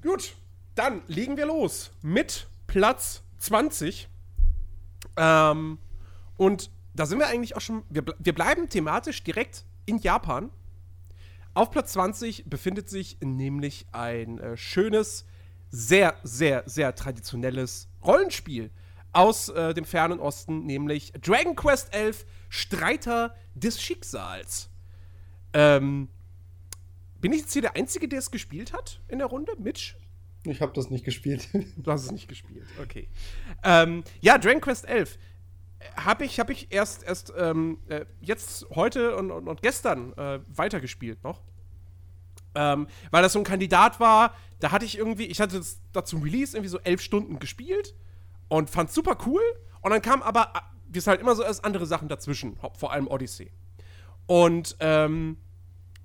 Gut, 0.03 0.35
dann 0.75 1.03
legen 1.07 1.37
wir 1.37 1.47
los 1.47 1.91
mit 2.03 2.49
Platz 2.67 3.23
20. 3.39 4.09
Ähm, 5.17 5.79
und 6.37 6.71
da 6.95 7.07
sind 7.07 7.19
wir 7.19 7.29
eigentlich 7.29 7.57
auch 7.57 7.61
schon. 7.61 7.85
Wir, 7.91 8.05
wir 8.19 8.35
bleiben 8.35 8.69
thematisch 8.69 9.23
direkt 9.23 9.65
in 9.85 9.99
Japan. 9.99 10.51
Auf 11.55 11.71
Platz 11.71 11.93
20 11.93 12.45
befindet 12.47 12.91
sich 12.91 13.19
nämlich 13.23 13.87
ein 13.93 14.39
äh, 14.39 14.57
schönes, 14.57 15.25
sehr, 15.71 16.19
sehr, 16.23 16.63
sehr 16.67 16.95
traditionelles 16.95 17.89
Rollenspiel 18.05 18.71
aus 19.13 19.49
äh, 19.49 19.73
dem 19.73 19.87
fernen 19.87 20.21
Osten, 20.21 20.67
nämlich 20.67 21.13
Dragon 21.13 21.57
Quest 21.57 21.93
XI 21.93 22.27
Streiter 22.51 23.35
des 23.55 23.81
Schicksals. 23.81 24.69
Ähm, 25.55 26.09
bin 27.21 27.33
ich 27.33 27.41
jetzt 27.41 27.53
hier 27.55 27.63
der 27.63 27.77
Einzige, 27.77 28.09
der 28.09 28.19
es 28.19 28.31
gespielt 28.31 28.73
hat 28.75 29.01
in 29.09 29.19
der 29.19 29.29
Runde? 29.29 29.53
Mitch? 29.59 29.97
Ich 30.47 30.61
habe 30.61 30.73
das 30.73 30.91
nicht 30.91 31.05
gespielt. 31.05 31.49
Du 31.77 31.91
hast 31.91 32.05
es 32.05 32.13
nicht 32.13 32.29
gespielt, 32.29 32.67
okay. 32.83 33.09
Ähm, 33.63 34.05
ja, 34.21 34.39
Dragon 34.39 34.61
Quest 34.61 34.87
11 34.87 35.19
habe 35.97 36.25
ich, 36.25 36.41
hab 36.41 36.51
ich 36.51 36.73
erst, 36.73 37.05
erst 37.05 37.33
ähm, 37.37 37.79
äh, 37.89 38.07
jetzt 38.21 38.67
heute 38.75 39.17
und, 39.17 39.31
und, 39.31 39.49
und 39.49 39.63
gestern 39.63 40.13
äh, 40.15 40.41
weitergespielt 40.49 41.23
noch. 41.23 41.43
Ähm, 42.55 42.87
weil 43.11 43.23
das 43.23 43.35
so 43.35 43.39
ein 43.39 43.45
Kandidat 43.45 44.01
war, 44.01 44.35
da 44.61 44.73
hatte 44.73 44.85
ich 44.85 44.97
irgendwie, 44.97 45.27
ich 45.27 45.41
hatte 45.41 45.59
das 45.59 45.81
da 45.93 46.05
zum 46.05 46.23
Release 46.23 46.57
irgendwie 46.57 46.71
so 46.71 46.79
elf 46.81 47.03
Stunden 47.03 47.39
gespielt 47.39 47.95
und 48.49 48.71
fand 48.71 48.91
super 48.91 49.19
cool. 49.27 49.43
Und 49.83 49.91
dann 49.91 50.01
kam 50.01 50.23
aber, 50.23 50.53
wie 50.89 50.99
es 50.99 51.07
halt 51.07 51.21
immer 51.21 51.35
so 51.35 51.45
ist, 51.45 51.65
andere 51.65 51.87
Sachen 51.87 52.09
dazwischen, 52.09 52.59
vor 52.75 52.93
allem 52.93 53.07
Odyssey. 53.09 53.53
Und 54.27 54.77
ähm, 54.81 55.37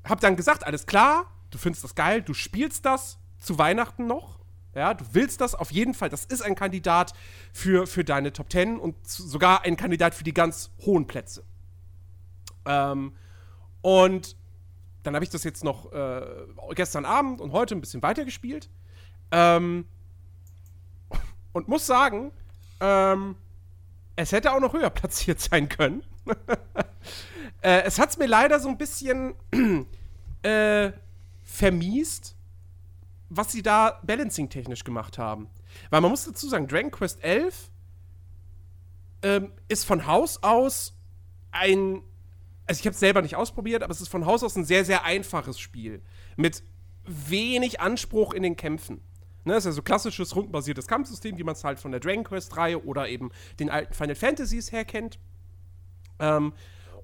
hab 0.03 0.19
dann 0.19 0.35
gesagt, 0.35 0.65
alles 0.65 0.85
klar, 0.85 1.31
du 1.49 1.57
findest 1.57 1.83
das 1.83 1.95
geil, 1.95 2.21
du 2.21 2.33
spielst 2.33 2.85
das 2.85 3.17
zu 3.41 3.57
Weihnachten 3.57 4.07
noch. 4.07 4.39
Ja, 4.73 4.93
du 4.93 5.03
willst 5.11 5.41
das 5.41 5.53
auf 5.53 5.71
jeden 5.71 5.93
Fall. 5.93 6.07
Das 6.07 6.23
ist 6.23 6.41
ein 6.41 6.55
Kandidat 6.55 7.13
für, 7.51 7.87
für 7.87 8.05
deine 8.05 8.31
Top 8.31 8.49
10 8.49 8.79
und 8.79 8.95
sogar 9.05 9.63
ein 9.63 9.75
Kandidat 9.75 10.15
für 10.15 10.23
die 10.23 10.33
ganz 10.33 10.71
hohen 10.85 11.07
Plätze. 11.07 11.43
Ähm, 12.65 13.13
und 13.81 14.37
dann 15.03 15.15
habe 15.15 15.25
ich 15.25 15.31
das 15.31 15.43
jetzt 15.43 15.63
noch 15.63 15.91
äh, 15.91 16.21
gestern 16.75 17.03
Abend 17.03 17.41
und 17.41 17.51
heute 17.51 17.75
ein 17.75 17.81
bisschen 17.81 18.01
weitergespielt. 18.01 18.69
Ähm, 19.31 19.85
und 21.53 21.67
muss 21.67 21.85
sagen, 21.85 22.31
ähm, 22.79 23.35
es 24.15 24.31
hätte 24.31 24.53
auch 24.53 24.59
noch 24.59 24.73
höher 24.73 24.89
platziert 24.91 25.41
sein 25.41 25.67
können. 25.67 26.03
äh, 27.61 27.81
es 27.81 27.99
hat 27.99 28.11
es 28.11 28.17
mir 28.17 28.27
leider 28.27 28.59
so 28.59 28.69
ein 28.69 28.77
bisschen 28.77 29.33
äh, 30.43 30.91
vermiest, 31.43 32.35
was 33.33 33.51
sie 33.51 33.61
da 33.61 33.99
balancing-technisch 34.03 34.83
gemacht 34.83 35.17
haben. 35.17 35.49
Weil 35.89 36.01
man 36.01 36.11
muss 36.11 36.25
dazu 36.25 36.49
sagen, 36.49 36.67
Dragon 36.67 36.91
Quest 36.91 37.23
11 37.23 37.71
ähm, 39.23 39.51
ist 39.69 39.85
von 39.85 40.05
Haus 40.05 40.43
aus 40.43 40.97
ein 41.51 42.03
also 42.71 42.79
ich 42.79 42.85
habe 42.85 42.93
es 42.93 43.01
selber 43.01 43.21
nicht 43.21 43.35
ausprobiert, 43.35 43.83
aber 43.83 43.91
es 43.91 43.99
ist 43.99 44.07
von 44.07 44.25
Haus 44.25 44.43
aus 44.43 44.55
ein 44.55 44.63
sehr, 44.63 44.85
sehr 44.85 45.03
einfaches 45.03 45.59
Spiel. 45.59 46.01
Mit 46.37 46.63
wenig 47.05 47.81
Anspruch 47.81 48.33
in 48.33 48.43
den 48.43 48.55
Kämpfen. 48.55 49.01
Ne, 49.43 49.53
das 49.53 49.65
ist 49.65 49.65
ja 49.65 49.71
so 49.73 49.81
klassisches 49.81 50.35
rundenbasiertes 50.37 50.87
Kampfsystem, 50.87 51.37
wie 51.37 51.43
man 51.43 51.55
es 51.55 51.65
halt 51.65 51.79
von 51.79 51.91
der 51.91 51.99
Dragon 51.99 52.23
Quest-Reihe 52.23 52.85
oder 52.85 53.09
eben 53.09 53.31
den 53.59 53.69
alten 53.69 53.93
Final 53.93 54.15
Fantasies 54.15 54.71
her 54.71 54.85
kennt. 54.85 55.19
Ähm, 56.19 56.53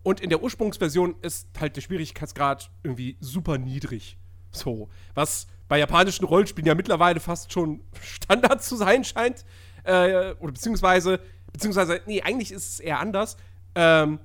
und 0.03 0.21
in 0.21 0.29
der 0.29 0.41
Ursprungsversion 0.41 1.15
ist 1.21 1.49
halt 1.59 1.75
der 1.75 1.81
Schwierigkeitsgrad 1.81 2.71
irgendwie 2.83 3.17
super 3.19 3.57
niedrig. 3.57 4.17
So. 4.51 4.87
Was 5.15 5.47
bei 5.67 5.79
japanischen 5.79 6.25
Rollenspielen 6.25 6.67
ja 6.67 6.75
mittlerweile 6.75 7.19
fast 7.19 7.51
schon 7.51 7.81
Standard 8.01 8.63
zu 8.63 8.75
sein 8.75 9.03
scheint. 9.03 9.45
Äh, 9.83 10.33
oder 10.39 10.51
beziehungsweise, 10.51 11.19
beziehungsweise, 11.51 12.01
nee, 12.05 12.21
eigentlich 12.21 12.51
ist 12.51 12.73
es 12.73 12.79
eher 12.79 12.99
anders. 12.99 13.37
Ähm, 13.75 14.19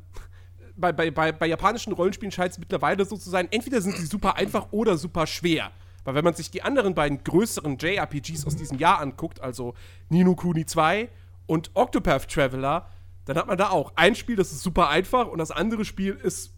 bei, 0.76 0.92
bei, 0.92 1.10
bei, 1.10 1.32
bei 1.32 1.46
japanischen 1.46 1.92
Rollenspielen 1.92 2.32
scheint 2.32 2.52
es 2.52 2.58
mittlerweile 2.58 3.04
so 3.04 3.16
zu 3.16 3.30
sein, 3.30 3.48
entweder 3.50 3.80
sind 3.80 3.96
sie 3.96 4.06
super 4.06 4.36
einfach 4.36 4.68
oder 4.72 4.96
super 4.96 5.26
schwer. 5.26 5.70
Weil 6.04 6.14
wenn 6.14 6.24
man 6.24 6.34
sich 6.34 6.50
die 6.50 6.62
anderen 6.62 6.94
beiden 6.94 7.22
größeren 7.22 7.78
JRPGs 7.78 8.46
aus 8.46 8.56
diesem 8.56 8.78
Jahr 8.78 9.00
anguckt, 9.00 9.40
also 9.40 9.74
Nino 10.08 10.34
Kuni 10.34 10.66
2 10.66 11.08
und 11.46 11.70
Octopath 11.74 12.28
Traveler, 12.28 12.88
dann 13.24 13.36
hat 13.36 13.46
man 13.46 13.56
da 13.56 13.70
auch 13.70 13.92
ein 13.94 14.14
Spiel, 14.14 14.34
das 14.34 14.52
ist 14.52 14.62
super 14.62 14.88
einfach 14.88 15.28
und 15.28 15.38
das 15.38 15.52
andere 15.52 15.84
Spiel 15.84 16.14
ist 16.14 16.54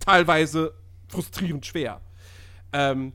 teilweise 0.00 0.74
frustrierend 1.08 1.64
schwer. 1.64 2.00
Ähm, 2.72 3.12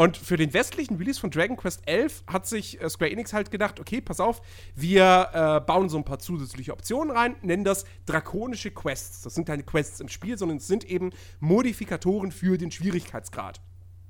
und 0.00 0.16
für 0.16 0.38
den 0.38 0.54
westlichen 0.54 0.96
Release 0.96 1.20
von 1.20 1.30
Dragon 1.30 1.58
Quest 1.58 1.82
11 1.84 2.24
hat 2.26 2.46
sich 2.46 2.80
äh, 2.80 2.88
Square 2.88 3.10
Enix 3.10 3.34
halt 3.34 3.50
gedacht, 3.50 3.78
okay, 3.78 4.00
pass 4.00 4.18
auf, 4.18 4.40
wir 4.74 5.28
äh, 5.34 5.60
bauen 5.60 5.90
so 5.90 5.98
ein 5.98 6.04
paar 6.04 6.18
zusätzliche 6.18 6.72
Optionen 6.72 7.14
rein, 7.14 7.36
nennen 7.42 7.64
das 7.64 7.84
drakonische 8.06 8.70
Quests. 8.70 9.20
Das 9.20 9.34
sind 9.34 9.44
keine 9.44 9.62
Quests 9.62 10.00
im 10.00 10.08
Spiel, 10.08 10.38
sondern 10.38 10.56
es 10.56 10.66
sind 10.66 10.84
eben 10.84 11.10
Modifikatoren 11.40 12.32
für 12.32 12.56
den 12.56 12.70
Schwierigkeitsgrad 12.70 13.60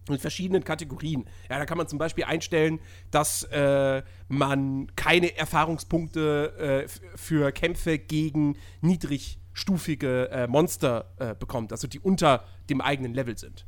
in 0.08 0.20
verschiedenen 0.20 0.62
Kategorien. 0.62 1.24
Ja, 1.48 1.58
da 1.58 1.66
kann 1.66 1.76
man 1.76 1.88
zum 1.88 1.98
Beispiel 1.98 2.22
einstellen, 2.22 2.78
dass 3.10 3.42
äh, 3.50 4.04
man 4.28 4.94
keine 4.94 5.36
Erfahrungspunkte 5.36 6.86
äh, 6.86 7.16
für 7.16 7.50
Kämpfe 7.50 7.98
gegen 7.98 8.56
niedrigstufige 8.80 10.30
äh, 10.30 10.46
Monster 10.46 11.12
äh, 11.18 11.34
bekommt, 11.34 11.72
also 11.72 11.88
die 11.88 11.98
unter 11.98 12.44
dem 12.68 12.80
eigenen 12.80 13.12
Level 13.12 13.36
sind. 13.36 13.66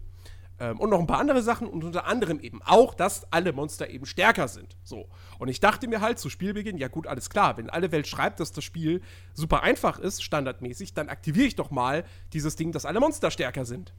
Ähm, 0.62 0.78
und 0.78 0.90
noch 0.90 1.00
ein 1.00 1.08
paar 1.08 1.18
andere 1.18 1.42
Sachen 1.42 1.66
und 1.66 1.82
unter 1.82 2.06
anderem 2.06 2.38
eben 2.38 2.62
auch, 2.62 2.94
dass 2.94 3.26
alle 3.32 3.52
Monster 3.52 3.90
eben 3.90 4.06
stärker 4.06 4.46
sind. 4.46 4.76
So. 4.84 5.08
Und 5.40 5.48
ich 5.48 5.58
dachte 5.58 5.88
mir 5.88 6.00
halt 6.00 6.20
zu 6.20 6.30
Spielbeginn, 6.30 6.78
ja 6.78 6.86
gut, 6.86 7.08
alles 7.08 7.30
klar, 7.30 7.56
wenn 7.56 7.68
alle 7.68 7.90
Welt 7.90 8.06
schreibt, 8.06 8.38
dass 8.38 8.52
das 8.52 8.62
Spiel 8.62 9.02
super 9.34 9.64
einfach 9.64 9.98
ist, 9.98 10.22
standardmäßig, 10.22 10.94
dann 10.94 11.08
aktiviere 11.08 11.48
ich 11.48 11.56
doch 11.56 11.72
mal 11.72 12.04
dieses 12.32 12.54
Ding, 12.54 12.70
dass 12.70 12.84
alle 12.84 13.00
Monster 13.00 13.32
stärker 13.32 13.64
sind. 13.64 13.92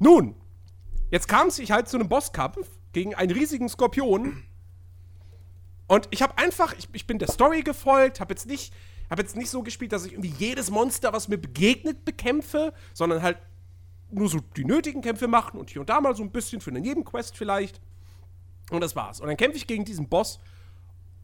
Nun, 0.00 0.34
jetzt 1.12 1.28
kam 1.28 1.48
es 1.48 1.56
sich 1.56 1.70
halt 1.70 1.86
zu 1.86 1.98
einem 1.98 2.08
Bosskampf 2.08 2.68
gegen 2.92 3.14
einen 3.14 3.30
riesigen 3.30 3.68
Skorpion. 3.68 4.42
Und 5.86 6.08
ich 6.10 6.20
habe 6.20 6.36
einfach, 6.36 6.74
ich, 6.76 6.88
ich 6.92 7.06
bin 7.06 7.20
der 7.20 7.28
Story 7.28 7.62
gefolgt, 7.62 8.18
habe 8.18 8.34
jetzt 8.34 8.46
nicht 8.46 8.74
habe 9.08 9.22
jetzt 9.22 9.36
nicht 9.36 9.50
so 9.50 9.62
gespielt, 9.62 9.92
dass 9.92 10.04
ich 10.04 10.14
irgendwie 10.14 10.34
jedes 10.36 10.68
Monster, 10.68 11.12
was 11.12 11.28
mir 11.28 11.38
begegnet, 11.38 12.04
bekämpfe, 12.04 12.72
sondern 12.92 13.22
halt 13.22 13.38
nur 14.10 14.28
so 14.28 14.40
die 14.56 14.64
nötigen 14.64 15.02
Kämpfe 15.02 15.28
machen 15.28 15.58
und 15.58 15.70
hier 15.70 15.80
und 15.80 15.88
da 15.88 16.00
mal 16.00 16.14
so 16.14 16.22
ein 16.22 16.30
bisschen 16.30 16.60
für 16.60 16.70
eine 16.70 16.80
Nebenquest 16.80 17.36
vielleicht. 17.36 17.80
Und 18.70 18.80
das 18.80 18.96
war's. 18.96 19.20
Und 19.20 19.28
dann 19.28 19.36
kämpfe 19.36 19.56
ich 19.56 19.66
gegen 19.66 19.84
diesen 19.84 20.08
Boss 20.08 20.40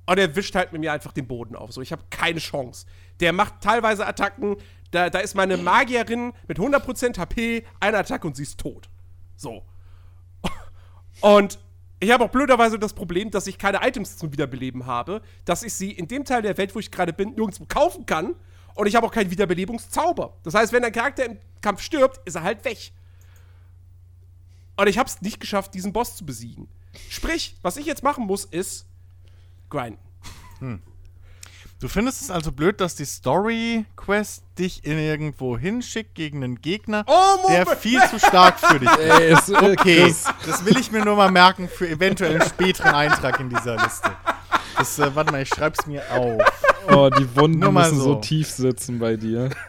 und 0.06 0.18
er 0.18 0.34
wischt 0.36 0.54
halt 0.54 0.72
mit 0.72 0.80
mir 0.80 0.92
einfach 0.92 1.12
den 1.12 1.26
Boden 1.26 1.56
auf. 1.56 1.72
So, 1.72 1.80
ich 1.80 1.92
habe 1.92 2.02
keine 2.10 2.38
Chance. 2.38 2.86
Der 3.20 3.32
macht 3.32 3.60
teilweise 3.60 4.06
Attacken, 4.06 4.56
da, 4.90 5.10
da 5.10 5.20
ist 5.20 5.34
meine 5.34 5.56
Magierin 5.56 6.32
mit 6.48 6.58
100% 6.58 7.18
HP, 7.18 7.64
eine 7.80 7.98
Attacke 7.98 8.26
und 8.26 8.36
sie 8.36 8.42
ist 8.42 8.58
tot. 8.58 8.88
So. 9.36 9.64
Und 11.20 11.58
ich 12.00 12.10
habe 12.10 12.24
auch 12.24 12.30
blöderweise 12.30 12.78
das 12.78 12.94
Problem, 12.94 13.30
dass 13.30 13.46
ich 13.46 13.58
keine 13.58 13.86
Items 13.86 14.18
zum 14.18 14.32
Wiederbeleben 14.32 14.86
habe, 14.86 15.22
dass 15.44 15.62
ich 15.62 15.72
sie 15.72 15.92
in 15.92 16.08
dem 16.08 16.24
Teil 16.24 16.42
der 16.42 16.58
Welt, 16.58 16.74
wo 16.74 16.80
ich 16.80 16.90
gerade 16.90 17.12
bin, 17.12 17.34
nirgendwo 17.34 17.64
kaufen 17.66 18.06
kann 18.06 18.34
und 18.74 18.86
ich 18.86 18.94
habe 18.94 19.06
auch 19.06 19.12
keinen 19.12 19.30
Wiederbelebungszauber. 19.30 20.34
Das 20.42 20.54
heißt, 20.54 20.72
wenn 20.72 20.84
ein 20.84 20.92
Charakter 20.92 21.24
im 21.24 21.38
Kampf 21.60 21.80
stirbt, 21.82 22.20
ist 22.26 22.34
er 22.34 22.42
halt 22.42 22.64
weg. 22.64 22.92
Und 24.76 24.86
ich 24.88 24.98
habe 24.98 25.08
es 25.08 25.20
nicht 25.20 25.40
geschafft, 25.40 25.74
diesen 25.74 25.92
Boss 25.92 26.16
zu 26.16 26.24
besiegen. 26.24 26.68
Sprich, 27.08 27.56
was 27.62 27.76
ich 27.76 27.86
jetzt 27.86 28.02
machen 28.02 28.26
muss, 28.26 28.44
ist 28.44 28.86
grinden. 29.68 29.98
Hm. 30.58 30.82
Du 31.82 31.88
findest 31.88 32.22
es 32.22 32.30
also 32.30 32.52
blöd, 32.52 32.80
dass 32.80 32.94
die 32.94 33.04
Story-Quest 33.04 34.44
dich 34.56 34.84
in 34.84 34.98
irgendwo 34.98 35.58
hinschickt 35.58 36.14
gegen 36.14 36.44
einen 36.44 36.60
Gegner, 36.60 37.02
oh, 37.08 37.48
der 37.48 37.66
viel 37.66 38.00
zu 38.08 38.20
stark 38.20 38.60
für 38.60 38.78
dich 38.78 38.88
ist. 38.98 39.50
okay, 39.50 40.14
das 40.46 40.64
will 40.64 40.78
ich 40.78 40.92
mir 40.92 41.04
nur 41.04 41.16
mal 41.16 41.32
merken 41.32 41.68
für 41.68 41.88
eventuell 41.88 42.40
einen 42.40 42.48
späteren 42.48 42.94
Eintrag 42.94 43.40
in 43.40 43.48
dieser 43.48 43.82
Liste. 43.82 44.12
Das, 44.78 44.96
äh, 45.00 45.12
warte 45.16 45.32
mal, 45.32 45.42
ich 45.42 45.48
schreib's 45.48 45.84
mir 45.86 46.04
auf. 46.12 46.40
Oh, 46.88 47.10
die 47.10 47.36
Wunden 47.36 47.72
müssen 47.72 47.98
so. 47.98 48.04
so 48.04 48.14
tief 48.16 48.50
sitzen 48.50 48.98
bei 48.98 49.16
dir. 49.16 49.50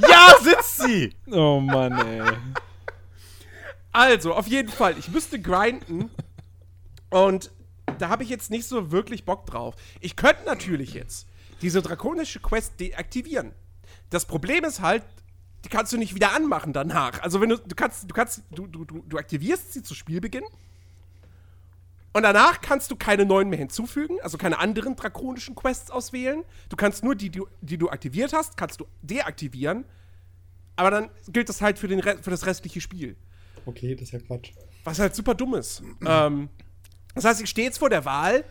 Ja, 0.00 0.36
sitzt 0.40 0.76
sie! 0.76 1.12
Oh 1.32 1.58
Mann, 1.58 1.92
ey. 2.06 2.22
Also, 3.90 4.32
auf 4.32 4.46
jeden 4.46 4.68
Fall, 4.68 4.96
ich 4.96 5.08
müsste 5.08 5.40
grinden. 5.40 6.08
Und 7.10 7.50
da 7.98 8.08
habe 8.08 8.22
ich 8.22 8.28
jetzt 8.28 8.48
nicht 8.50 8.66
so 8.68 8.92
wirklich 8.92 9.24
Bock 9.24 9.46
drauf. 9.46 9.74
Ich 10.00 10.14
könnte 10.14 10.44
natürlich 10.44 10.94
jetzt 10.94 11.26
diese 11.62 11.82
drakonische 11.82 12.38
Quest 12.38 12.78
deaktivieren. 12.78 13.52
Das 14.10 14.26
Problem 14.26 14.64
ist 14.64 14.80
halt, 14.80 15.02
die 15.64 15.68
kannst 15.68 15.92
du 15.92 15.96
nicht 15.96 16.14
wieder 16.14 16.32
anmachen 16.32 16.72
danach. 16.72 17.20
Also 17.22 17.40
wenn 17.40 17.48
du, 17.48 17.56
du 17.56 17.74
kannst, 17.74 18.08
du 18.08 18.14
kannst, 18.14 18.42
du, 18.50 18.66
du, 18.66 18.84
du 18.84 19.18
aktivierst 19.18 19.72
sie 19.72 19.82
zu 19.82 19.94
Spielbeginn 19.94 20.44
und 22.18 22.24
danach 22.24 22.60
kannst 22.60 22.90
du 22.90 22.96
keine 22.96 23.24
neuen 23.24 23.48
mehr 23.48 23.60
hinzufügen, 23.60 24.18
also 24.22 24.38
keine 24.38 24.58
anderen 24.58 24.96
drakonischen 24.96 25.54
Quests 25.54 25.88
auswählen. 25.88 26.42
Du 26.68 26.74
kannst 26.74 27.04
nur 27.04 27.14
die, 27.14 27.30
die, 27.30 27.42
die 27.60 27.78
du 27.78 27.90
aktiviert 27.90 28.32
hast, 28.32 28.56
kannst 28.56 28.80
du 28.80 28.86
deaktivieren. 29.02 29.84
Aber 30.74 30.90
dann 30.90 31.10
gilt 31.28 31.48
das 31.48 31.60
halt 31.60 31.78
für, 31.78 31.86
den 31.86 32.02
für 32.02 32.30
das 32.30 32.44
restliche 32.44 32.80
Spiel. 32.80 33.14
Okay, 33.66 33.94
das 33.94 34.08
ist 34.08 34.12
ja 34.12 34.18
Quatsch. 34.18 34.50
Was 34.82 34.98
halt 34.98 35.14
super 35.14 35.36
dumm 35.36 35.54
ist. 35.54 35.80
ähm, 36.04 36.48
das 37.14 37.24
heißt, 37.24 37.40
ich 37.40 37.50
stehe 37.50 37.68
jetzt 37.68 37.78
vor 37.78 37.88
der 37.88 38.04
Wahl, 38.04 38.44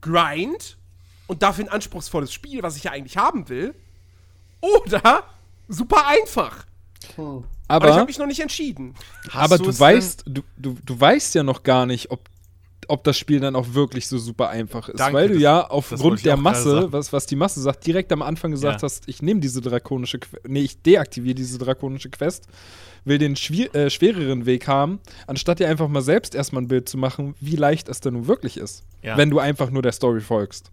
Grind 0.00 0.76
und 1.28 1.44
dafür 1.44 1.66
ein 1.66 1.68
anspruchsvolles 1.68 2.32
Spiel, 2.32 2.64
was 2.64 2.76
ich 2.76 2.82
ja 2.82 2.90
eigentlich 2.90 3.16
haben 3.16 3.48
will. 3.48 3.76
Oder 4.60 5.22
super 5.68 6.04
einfach. 6.08 6.66
Hm. 7.14 7.44
Aber, 7.68 7.90
ich 7.90 7.94
habe 7.94 8.06
mich 8.06 8.18
noch 8.18 8.26
nicht 8.26 8.40
entschieden. 8.40 8.94
aber 9.32 9.56
du 9.56 9.78
weißt, 9.78 10.24
du, 10.26 10.42
du, 10.56 10.76
du 10.84 11.00
weißt 11.00 11.36
ja 11.36 11.44
noch 11.44 11.62
gar 11.62 11.86
nicht, 11.86 12.10
ob 12.10 12.28
ob 12.88 13.04
das 13.04 13.18
Spiel 13.18 13.40
dann 13.40 13.54
auch 13.54 13.74
wirklich 13.74 14.06
so 14.06 14.18
super 14.18 14.48
einfach 14.48 14.88
ist. 14.88 14.98
Danke, 14.98 15.14
weil 15.14 15.28
du 15.28 15.34
das, 15.34 15.42
ja 15.42 15.66
aufgrund 15.68 16.24
der 16.24 16.36
Masse, 16.36 16.92
was, 16.92 17.12
was 17.12 17.26
die 17.26 17.36
Masse 17.36 17.60
sagt, 17.60 17.86
direkt 17.86 18.12
am 18.12 18.22
Anfang 18.22 18.50
gesagt 18.50 18.82
ja. 18.82 18.86
hast, 18.86 19.08
ich 19.08 19.22
nehme 19.22 19.40
diese 19.40 19.60
drakonische, 19.60 20.18
nee, 20.46 20.60
ich 20.62 20.82
deaktiviere 20.82 21.34
diese 21.34 21.58
drakonische 21.58 22.10
Quest, 22.10 22.46
will 23.04 23.18
den 23.18 23.34
äh, 23.34 23.90
schwereren 23.90 24.46
Weg 24.46 24.66
haben, 24.66 25.00
anstatt 25.26 25.60
dir 25.60 25.68
einfach 25.68 25.88
mal 25.88 26.02
selbst 26.02 26.34
erstmal 26.34 26.62
ein 26.62 26.68
Bild 26.68 26.88
zu 26.88 26.96
machen, 26.96 27.34
wie 27.40 27.56
leicht 27.56 27.88
es 27.88 28.00
denn 28.00 28.14
nun 28.14 28.26
wirklich 28.26 28.56
ist, 28.56 28.84
ja. 29.02 29.16
wenn 29.16 29.30
du 29.30 29.38
einfach 29.38 29.70
nur 29.70 29.82
der 29.82 29.92
Story 29.92 30.20
folgst. 30.20 30.72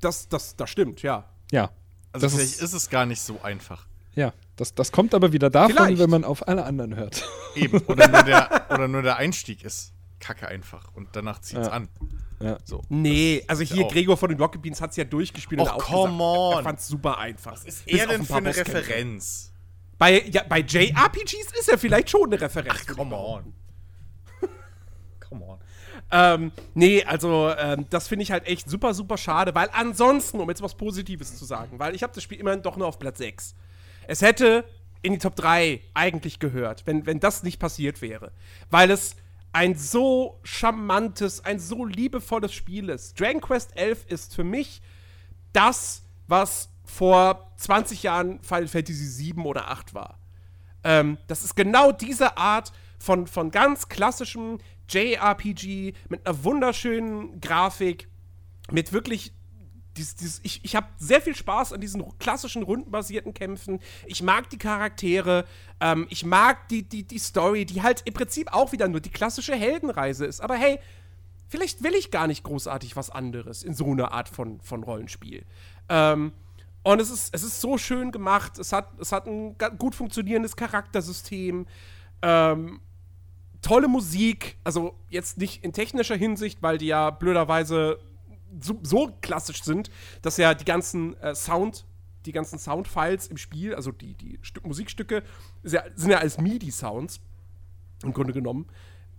Das, 0.00 0.28
das, 0.28 0.56
das 0.56 0.70
stimmt, 0.70 1.02
ja. 1.02 1.26
Ja. 1.52 1.70
Also 2.12 2.28
vielleicht 2.28 2.54
ist, 2.54 2.62
ist 2.62 2.72
es 2.72 2.90
gar 2.90 3.06
nicht 3.06 3.20
so 3.20 3.40
einfach. 3.42 3.86
Ja, 4.14 4.32
das, 4.56 4.74
das 4.74 4.90
kommt 4.90 5.14
aber 5.14 5.32
wieder 5.32 5.50
davon, 5.50 5.76
Vielleicht. 5.76 5.98
wenn 5.98 6.10
man 6.10 6.24
auf 6.24 6.48
alle 6.48 6.64
anderen 6.64 6.96
hört. 6.96 7.24
Eben, 7.54 7.78
oder 7.86 8.08
nur 8.08 8.22
der, 8.24 8.66
oder 8.70 8.88
nur 8.88 9.02
der 9.02 9.16
Einstieg 9.16 9.62
ist 9.62 9.92
kacke 10.20 10.46
einfach 10.48 10.94
und 10.94 11.08
danach 11.12 11.40
zieht's 11.40 11.66
ja. 11.66 11.72
an. 11.72 11.88
Ja. 12.40 12.58
So. 12.64 12.82
Nee, 12.88 13.44
also 13.48 13.62
hier 13.62 13.86
Gregor 13.88 14.16
von 14.16 14.30
den 14.30 14.38
Rocket 14.38 14.62
Beans 14.62 14.80
hat 14.80 14.90
es 14.90 14.96
ja 14.96 15.04
durchgespielt. 15.04 15.60
Och, 15.60 15.74
und 15.74 15.82
come 15.82 16.12
gesagt, 16.12 16.20
on. 16.20 16.58
Er 16.58 16.62
fand's 16.62 16.88
super 16.88 17.18
einfach. 17.18 17.52
Was 17.52 17.64
ist 17.64 17.86
er 17.86 18.06
denn 18.06 18.24
für 18.24 18.36
eine 18.36 18.56
Referenz? 18.56 19.52
Bei, 19.98 20.22
ja, 20.22 20.42
bei 20.48 20.60
JRPGs 20.60 21.52
ist 21.58 21.68
er 21.68 21.76
vielleicht 21.76 22.08
schon 22.08 22.24
eine 22.32 22.40
Referenz. 22.40 22.74
Ach, 22.88 22.96
come 22.96 23.14
on. 23.14 23.52
come 25.28 25.44
on. 25.44 25.58
Ähm, 26.10 26.52
nee, 26.74 27.04
also 27.04 27.52
ähm, 27.56 27.86
das 27.90 28.08
finde 28.08 28.22
ich 28.22 28.32
halt 28.32 28.46
echt 28.46 28.68
super, 28.68 28.94
super 28.94 29.18
schade, 29.18 29.54
weil 29.54 29.68
ansonsten, 29.72 30.40
um 30.40 30.48
jetzt 30.48 30.62
was 30.62 30.74
Positives 30.74 31.36
zu 31.36 31.44
sagen, 31.44 31.78
weil 31.78 31.94
ich 31.94 32.02
habe 32.02 32.12
das 32.14 32.22
Spiel 32.22 32.40
immerhin 32.40 32.62
doch 32.62 32.76
nur 32.76 32.86
auf 32.86 32.98
Platz 32.98 33.18
6. 33.18 33.54
Es 34.08 34.22
hätte 34.22 34.64
in 35.02 35.12
die 35.12 35.18
Top 35.18 35.36
3 35.36 35.80
eigentlich 35.94 36.38
gehört, 36.38 36.86
wenn, 36.86 37.06
wenn 37.06 37.20
das 37.20 37.42
nicht 37.42 37.58
passiert 37.58 38.02
wäre. 38.02 38.32
Weil 38.70 38.90
es 38.90 39.16
ein 39.52 39.74
so 39.74 40.40
charmantes, 40.42 41.44
ein 41.44 41.58
so 41.58 41.84
liebevolles 41.84 42.52
Spiel 42.52 42.88
ist. 42.88 43.18
Dragon 43.18 43.40
Quest 43.40 43.76
11 43.76 44.06
ist 44.06 44.34
für 44.34 44.44
mich 44.44 44.80
das, 45.52 46.02
was 46.28 46.70
vor 46.84 47.52
20 47.56 48.02
Jahren 48.02 48.40
Final 48.42 48.68
Fantasy 48.68 49.04
7 49.04 49.44
oder 49.44 49.68
8 49.70 49.94
war. 49.94 50.18
Ähm, 50.84 51.18
das 51.26 51.44
ist 51.44 51.56
genau 51.56 51.92
diese 51.92 52.36
Art 52.36 52.72
von, 52.98 53.26
von 53.26 53.50
ganz 53.50 53.88
klassischem 53.88 54.58
JRPG 54.88 55.94
mit 56.08 56.26
einer 56.26 56.44
wunderschönen 56.44 57.40
Grafik, 57.40 58.08
mit 58.70 58.92
wirklich 58.92 59.32
dieses, 59.96 60.14
dieses, 60.14 60.40
ich, 60.42 60.64
ich 60.64 60.76
habe 60.76 60.86
sehr 60.98 61.20
viel 61.20 61.34
Spaß 61.34 61.72
an 61.72 61.80
diesen 61.80 62.04
klassischen 62.18 62.62
rundenbasierten 62.62 63.34
Kämpfen. 63.34 63.80
Ich 64.06 64.22
mag 64.22 64.48
die 64.50 64.58
Charaktere. 64.58 65.44
Ähm, 65.80 66.06
ich 66.10 66.24
mag 66.24 66.68
die, 66.68 66.82
die, 66.82 67.02
die 67.02 67.18
Story, 67.18 67.64
die 67.64 67.82
halt 67.82 68.02
im 68.04 68.14
Prinzip 68.14 68.52
auch 68.52 68.72
wieder 68.72 68.88
nur 68.88 69.00
die 69.00 69.10
klassische 69.10 69.54
Heldenreise 69.54 70.26
ist. 70.26 70.40
Aber 70.40 70.54
hey, 70.54 70.78
vielleicht 71.48 71.82
will 71.82 71.94
ich 71.94 72.10
gar 72.10 72.26
nicht 72.26 72.44
großartig 72.44 72.96
was 72.96 73.10
anderes 73.10 73.62
in 73.62 73.74
so 73.74 73.90
einer 73.90 74.12
Art 74.12 74.28
von, 74.28 74.60
von 74.60 74.82
Rollenspiel. 74.82 75.44
Ähm, 75.88 76.32
und 76.82 77.00
es 77.00 77.10
ist, 77.10 77.34
es 77.34 77.42
ist 77.42 77.60
so 77.60 77.76
schön 77.76 78.10
gemacht. 78.10 78.58
Es 78.58 78.72
hat, 78.72 78.88
es 79.00 79.12
hat 79.12 79.26
ein 79.26 79.56
gut 79.76 79.94
funktionierendes 79.94 80.56
Charaktersystem. 80.56 81.66
Ähm, 82.22 82.80
tolle 83.60 83.88
Musik. 83.88 84.56
Also 84.64 84.94
jetzt 85.08 85.38
nicht 85.38 85.62
in 85.64 85.72
technischer 85.72 86.16
Hinsicht, 86.16 86.62
weil 86.62 86.78
die 86.78 86.86
ja 86.86 87.10
blöderweise 87.10 87.98
so, 88.60 88.78
so, 88.82 89.16
klassisch 89.20 89.62
sind, 89.62 89.90
dass 90.22 90.36
ja 90.36 90.54
die 90.54 90.64
ganzen 90.64 91.16
äh, 91.18 91.34
Sound, 91.34 91.86
die 92.26 92.32
ganzen 92.32 92.58
Soundfiles 92.58 93.28
im 93.28 93.36
Spiel, 93.36 93.74
also 93.74 93.92
die, 93.92 94.14
die 94.14 94.38
Stück, 94.42 94.66
Musikstücke, 94.66 95.22
ja, 95.62 95.84
sind 95.94 96.10
ja 96.10 96.18
als 96.18 96.38
MIDI-Sounds 96.38 97.20
im 98.02 98.12
Grunde 98.12 98.32
genommen. 98.32 98.66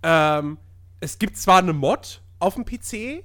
Ähm, 0.04 0.58
es 1.00 1.18
gibt 1.20 1.38
zwar 1.38 1.60
eine 1.60 1.74
Mod 1.74 2.22
auf 2.40 2.56
dem 2.56 2.66
PC, 2.66 3.24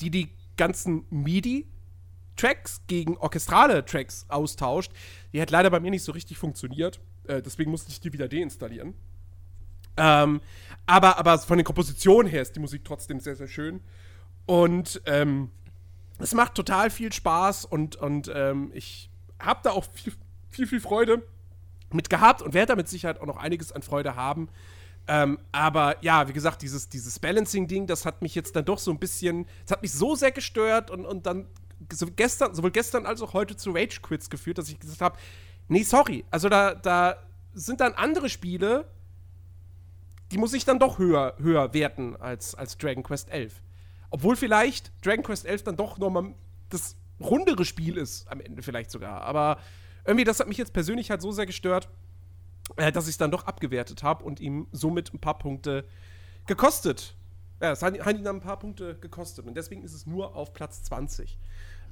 die 0.00 0.10
die 0.10 0.28
ganzen 0.56 1.04
MIDI-Tracks 1.10 2.82
gegen 2.86 3.16
orchestrale 3.16 3.84
Tracks 3.84 4.26
austauscht. 4.28 4.92
Die 5.32 5.40
hat 5.40 5.50
leider 5.50 5.70
bei 5.70 5.80
mir 5.80 5.90
nicht 5.90 6.04
so 6.04 6.12
richtig 6.12 6.38
funktioniert. 6.38 7.00
Äh, 7.26 7.42
deswegen 7.42 7.70
musste 7.70 7.90
ich 7.90 8.00
die 8.00 8.12
wieder 8.12 8.28
deinstallieren. 8.28 8.94
Ähm, 9.96 10.40
aber, 10.86 11.18
aber 11.18 11.38
von 11.38 11.58
den 11.58 11.64
Kompositionen 11.64 12.30
her 12.30 12.42
ist 12.42 12.54
die 12.54 12.60
Musik 12.60 12.84
trotzdem 12.84 13.20
sehr, 13.20 13.34
sehr 13.34 13.48
schön. 13.48 13.80
Und 14.48 15.02
ähm, 15.04 15.50
es 16.18 16.32
macht 16.32 16.54
total 16.54 16.88
viel 16.88 17.12
Spaß 17.12 17.66
und, 17.66 17.96
und 17.96 18.32
ähm, 18.34 18.70
ich 18.72 19.10
habe 19.38 19.60
da 19.62 19.72
auch 19.72 19.84
viel, 19.92 20.14
viel, 20.48 20.66
viel 20.66 20.80
Freude 20.80 21.22
mit 21.92 22.08
gehabt 22.08 22.40
und 22.40 22.54
werde 22.54 22.68
damit 22.72 22.88
Sicherheit 22.88 23.20
auch 23.20 23.26
noch 23.26 23.36
einiges 23.36 23.72
an 23.72 23.82
Freude 23.82 24.16
haben. 24.16 24.48
Ähm, 25.06 25.38
aber 25.52 26.02
ja, 26.02 26.28
wie 26.28 26.32
gesagt, 26.32 26.62
dieses, 26.62 26.88
dieses 26.88 27.18
Balancing-Ding, 27.18 27.86
das 27.86 28.06
hat 28.06 28.22
mich 28.22 28.34
jetzt 28.34 28.56
dann 28.56 28.64
doch 28.64 28.78
so 28.78 28.90
ein 28.90 28.98
bisschen, 28.98 29.44
das 29.66 29.72
hat 29.72 29.82
mich 29.82 29.92
so 29.92 30.14
sehr 30.14 30.32
gestört 30.32 30.90
und, 30.90 31.04
und 31.04 31.26
dann 31.26 31.46
so 31.92 32.06
gestern, 32.06 32.54
sowohl 32.54 32.70
gestern 32.70 33.04
als 33.04 33.20
auch 33.20 33.34
heute 33.34 33.54
zu 33.54 33.72
Rage-Quits 33.72 34.30
geführt, 34.30 34.56
dass 34.56 34.70
ich 34.70 34.80
gesagt 34.80 35.02
habe, 35.02 35.18
nee, 35.68 35.82
sorry, 35.82 36.24
also 36.30 36.48
da, 36.48 36.74
da 36.74 37.18
sind 37.52 37.82
dann 37.82 37.92
andere 37.92 38.30
Spiele, 38.30 38.86
die 40.32 40.38
muss 40.38 40.54
ich 40.54 40.64
dann 40.64 40.78
doch 40.78 40.98
höher, 40.98 41.34
höher 41.38 41.74
werten 41.74 42.16
als, 42.16 42.54
als 42.54 42.78
Dragon 42.78 43.02
Quest 43.02 43.28
11. 43.28 43.60
Obwohl 44.10 44.36
vielleicht 44.36 44.92
Dragon 45.04 45.22
Quest 45.22 45.46
11 45.46 45.64
dann 45.64 45.76
doch 45.76 45.98
nochmal 45.98 46.34
das 46.70 46.96
rundere 47.20 47.64
Spiel 47.64 47.96
ist, 47.96 48.30
am 48.30 48.40
Ende 48.40 48.62
vielleicht 48.62 48.90
sogar. 48.90 49.22
Aber 49.22 49.58
irgendwie, 50.04 50.24
das 50.24 50.40
hat 50.40 50.48
mich 50.48 50.56
jetzt 50.56 50.72
persönlich 50.72 51.10
halt 51.10 51.20
so 51.20 51.32
sehr 51.32 51.46
gestört, 51.46 51.88
äh, 52.76 52.92
dass 52.92 53.04
ich 53.04 53.12
es 53.12 53.18
dann 53.18 53.30
doch 53.30 53.44
abgewertet 53.46 54.02
habe 54.02 54.24
und 54.24 54.40
ihm 54.40 54.66
somit 54.72 55.12
ein 55.12 55.18
paar 55.18 55.38
Punkte 55.38 55.84
gekostet. 56.46 57.14
Ja, 57.60 57.72
es 57.72 57.82
hat, 57.82 57.98
hat 57.98 58.16
ihn 58.16 58.24
dann 58.24 58.36
ein 58.36 58.42
paar 58.42 58.58
Punkte 58.58 58.96
gekostet. 58.96 59.46
Und 59.46 59.56
deswegen 59.56 59.82
ist 59.82 59.94
es 59.94 60.06
nur 60.06 60.36
auf 60.36 60.52
Platz 60.52 60.82
20. 60.84 61.38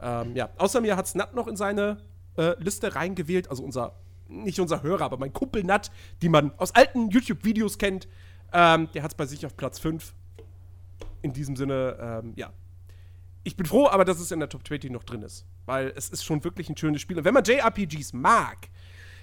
Ähm, 0.01 0.37
ja, 0.37 0.51
außer 0.59 0.81
mir 0.81 0.97
hat 0.97 1.07
es 1.07 1.15
Nat 1.15 1.35
noch 1.35 1.49
in 1.49 1.57
seine 1.57 1.99
äh, 2.37 2.55
Liste 2.63 2.95
reingewählt, 2.95 3.51
also 3.51 3.65
unser, 3.65 3.95
nicht 4.29 4.61
unser 4.61 4.83
Hörer, 4.83 5.05
aber 5.05 5.17
mein 5.17 5.33
Kumpel 5.33 5.65
Nat, 5.65 5.91
die 6.23 6.29
man 6.29 6.53
aus 6.59 6.75
alten 6.75 7.11
YouTube-Videos 7.11 7.79
kennt. 7.79 8.07
Ähm, 8.53 8.89
der 8.95 9.03
hat 9.03 9.13
es 9.13 9.17
bei 9.17 9.27
sich 9.27 9.45
auf 9.45 9.57
Platz 9.57 9.79
5 9.79 10.15
in 11.27 11.33
diesem 11.33 11.57
Sinne, 11.57 11.97
ähm, 12.01 12.33
ja. 12.37 12.53
Ich 13.45 13.57
bin 13.57 13.67
froh, 13.67 13.87
aber 13.87 14.05
dass 14.05 14.19
es 14.19 14.33
in 14.33 14.41
der 14.41 14.49
Top 14.49 14.67
20 14.67 14.91
noch 14.91 15.05
drin 15.05 15.23
ist. 15.23 15.47
Weil 15.67 15.93
es 15.95 16.09
ist 16.09 16.25
schon 16.25 16.43
wirklich 16.43 16.69
ein 16.69 16.77
schönes 16.77 17.01
Spiel. 17.01 17.19
Und 17.19 17.25
wenn 17.25 17.35
man 17.35 17.45
JRPGs 17.45 18.13
mag, 18.13 18.69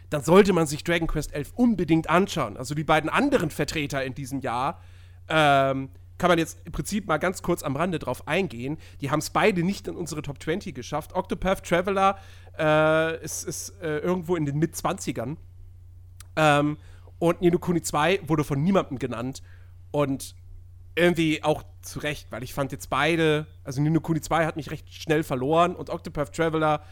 dann 0.09 0.23
sollte 0.23 0.53
man 0.53 0.67
sich 0.67 0.83
Dragon 0.83 1.07
Quest 1.07 1.33
11 1.33 1.53
unbedingt 1.55 2.09
anschauen. 2.09 2.55
Also 2.55 2.75
die 2.75 2.83
beiden 2.83 3.09
anderen 3.09 3.49
Vertreter 3.49 4.03
in 4.03 4.13
diesem 4.13 4.39
Jahr, 4.39 4.79
ähm, 5.27 5.89
kann 6.17 6.29
man 6.29 6.37
jetzt 6.37 6.59
im 6.65 6.71
Prinzip 6.71 7.07
mal 7.07 7.17
ganz 7.17 7.41
kurz 7.41 7.63
am 7.63 7.75
Rande 7.75 7.99
drauf 7.99 8.27
eingehen. 8.27 8.77
Die 9.01 9.11
haben 9.11 9.19
es 9.19 9.29
beide 9.29 9.63
nicht 9.63 9.87
in 9.87 9.95
unsere 9.95 10.21
Top 10.21 10.41
20 10.41 10.73
geschafft. 10.73 11.13
Octopath 11.13 11.65
Traveler 11.67 12.17
äh, 12.57 13.21
ist, 13.23 13.43
ist 13.43 13.69
äh, 13.81 13.97
irgendwo 13.97 14.35
in 14.35 14.45
den 14.45 14.57
Mid-20ern. 14.57 15.37
Ähm, 16.35 16.77
und 17.19 17.41
Nino 17.41 17.57
Kuni 17.59 17.81
2 17.81 18.21
wurde 18.27 18.43
von 18.43 18.61
niemandem 18.63 18.99
genannt. 18.99 19.41
Und 19.91 20.35
irgendwie 20.95 21.43
auch 21.43 21.63
zu 21.81 21.99
Recht, 21.99 22.31
weil 22.31 22.43
ich 22.43 22.53
fand 22.53 22.71
jetzt 22.71 22.89
beide, 22.89 23.47
also 23.63 23.81
Nino 23.81 23.99
Kuni 23.99 24.21
2 24.21 24.45
hat 24.45 24.55
mich 24.55 24.71
recht 24.71 24.91
schnell 24.93 25.23
verloren 25.23 25.75
und 25.75 25.89
Octopath 25.89 26.33
Traveler 26.35 26.83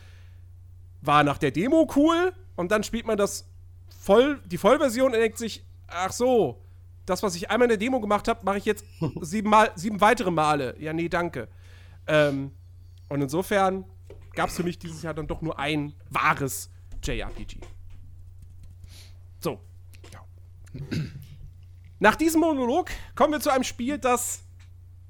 war 1.02 1.24
nach 1.24 1.38
der 1.38 1.52
Demo 1.52 1.88
cool 1.96 2.34
und 2.56 2.72
dann 2.72 2.84
spielt 2.84 3.06
man 3.06 3.18
das 3.18 3.48
voll, 3.90 4.42
die 4.46 4.58
Vollversion 4.58 5.14
und 5.14 5.20
denkt 5.20 5.38
sich, 5.38 5.64
ach 5.88 6.12
so, 6.12 6.62
das, 7.06 7.24
was 7.24 7.36
ich 7.36 7.50
einmal 7.50 7.66
in 7.66 7.70
der 7.70 7.78
Demo 7.78 8.00
gemacht 8.00 8.28
habe, 8.28 8.44
mache 8.44 8.58
ich 8.58 8.66
jetzt 8.66 8.86
sieben, 9.22 9.50
Mal, 9.50 9.72
sieben 9.76 10.02
weitere 10.02 10.32
Male. 10.32 10.76
Ja, 10.80 10.94
nee, 10.94 11.10
danke. 11.10 11.48
Ähm, 12.08 12.52
und 13.10 13.22
insofern 13.22 13.86
gab 14.34 14.50
es 14.50 14.56
für 14.56 14.64
mich 14.64 14.80
dieses 14.80 15.02
Jahr 15.02 15.14
dann 15.14 15.28
doch 15.28 15.42
nur 15.42 15.60
ein 15.60 15.94
wahres 16.10 16.70
JRPG. 17.04 17.60
So. 19.40 19.60
Ja. 20.12 20.24
Nach 22.02 22.16
diesem 22.16 22.42
Monolog 22.42 22.90
kommen 23.16 23.32
wir 23.32 23.40
zu 23.40 23.52
einem 23.52 23.64
Spiel, 23.64 24.00
das, 24.00 24.42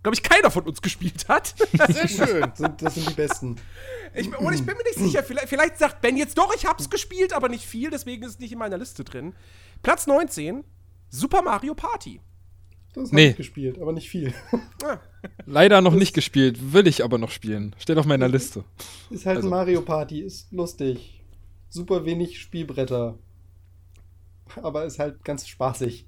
glaube 0.03 0.13
ich, 0.13 0.21
keiner 0.21 0.51
von 0.51 0.65
uns 0.65 0.81
gespielt 0.81 1.27
hat. 1.29 1.55
Sehr 1.87 2.07
schön. 2.09 2.51
das 2.77 2.95
sind 2.95 3.09
die 3.09 3.13
besten. 3.13 3.55
Ich, 4.13 4.27
und 4.37 4.53
ich 4.53 4.65
bin 4.65 4.75
mir 4.75 4.83
nicht 4.83 4.99
sicher, 4.99 5.23
vielleicht, 5.27 5.47
vielleicht, 5.47 5.77
sagt 5.77 6.01
Ben 6.01 6.17
jetzt 6.17 6.37
doch, 6.37 6.53
ich 6.53 6.65
hab's 6.65 6.89
gespielt, 6.89 7.31
aber 7.31 7.47
nicht 7.47 7.65
viel, 7.65 7.89
deswegen 7.89 8.23
ist 8.23 8.31
es 8.31 8.39
nicht 8.39 8.51
in 8.51 8.59
meiner 8.59 8.77
Liste 8.77 9.05
drin. 9.05 9.33
Platz 9.81 10.05
19, 10.05 10.65
Super 11.09 11.41
Mario 11.41 11.75
Party. 11.75 12.19
Das 12.93 13.05
habe 13.05 13.15
nee. 13.15 13.29
ich 13.29 13.37
gespielt, 13.37 13.79
aber 13.81 13.93
nicht 13.93 14.09
viel. 14.09 14.33
Ah. 14.83 14.99
Leider 15.45 15.79
noch 15.79 15.91
das 15.91 15.99
nicht 15.99 16.13
gespielt, 16.13 16.73
will 16.73 16.87
ich 16.87 17.05
aber 17.05 17.17
noch 17.17 17.31
spielen. 17.31 17.73
Steht 17.79 17.97
auf 17.97 18.05
meiner 18.05 18.27
Liste. 18.27 18.65
Ist 19.09 19.25
halt 19.25 19.37
also. 19.37 19.47
ein 19.47 19.51
Mario 19.51 19.81
Party, 19.81 20.19
ist 20.19 20.51
lustig. 20.51 21.23
Super 21.69 22.03
wenig 22.03 22.41
Spielbretter. 22.41 23.17
Aber 24.61 24.83
ist 24.83 24.99
halt 24.99 25.23
ganz 25.23 25.47
spaßig. 25.47 26.05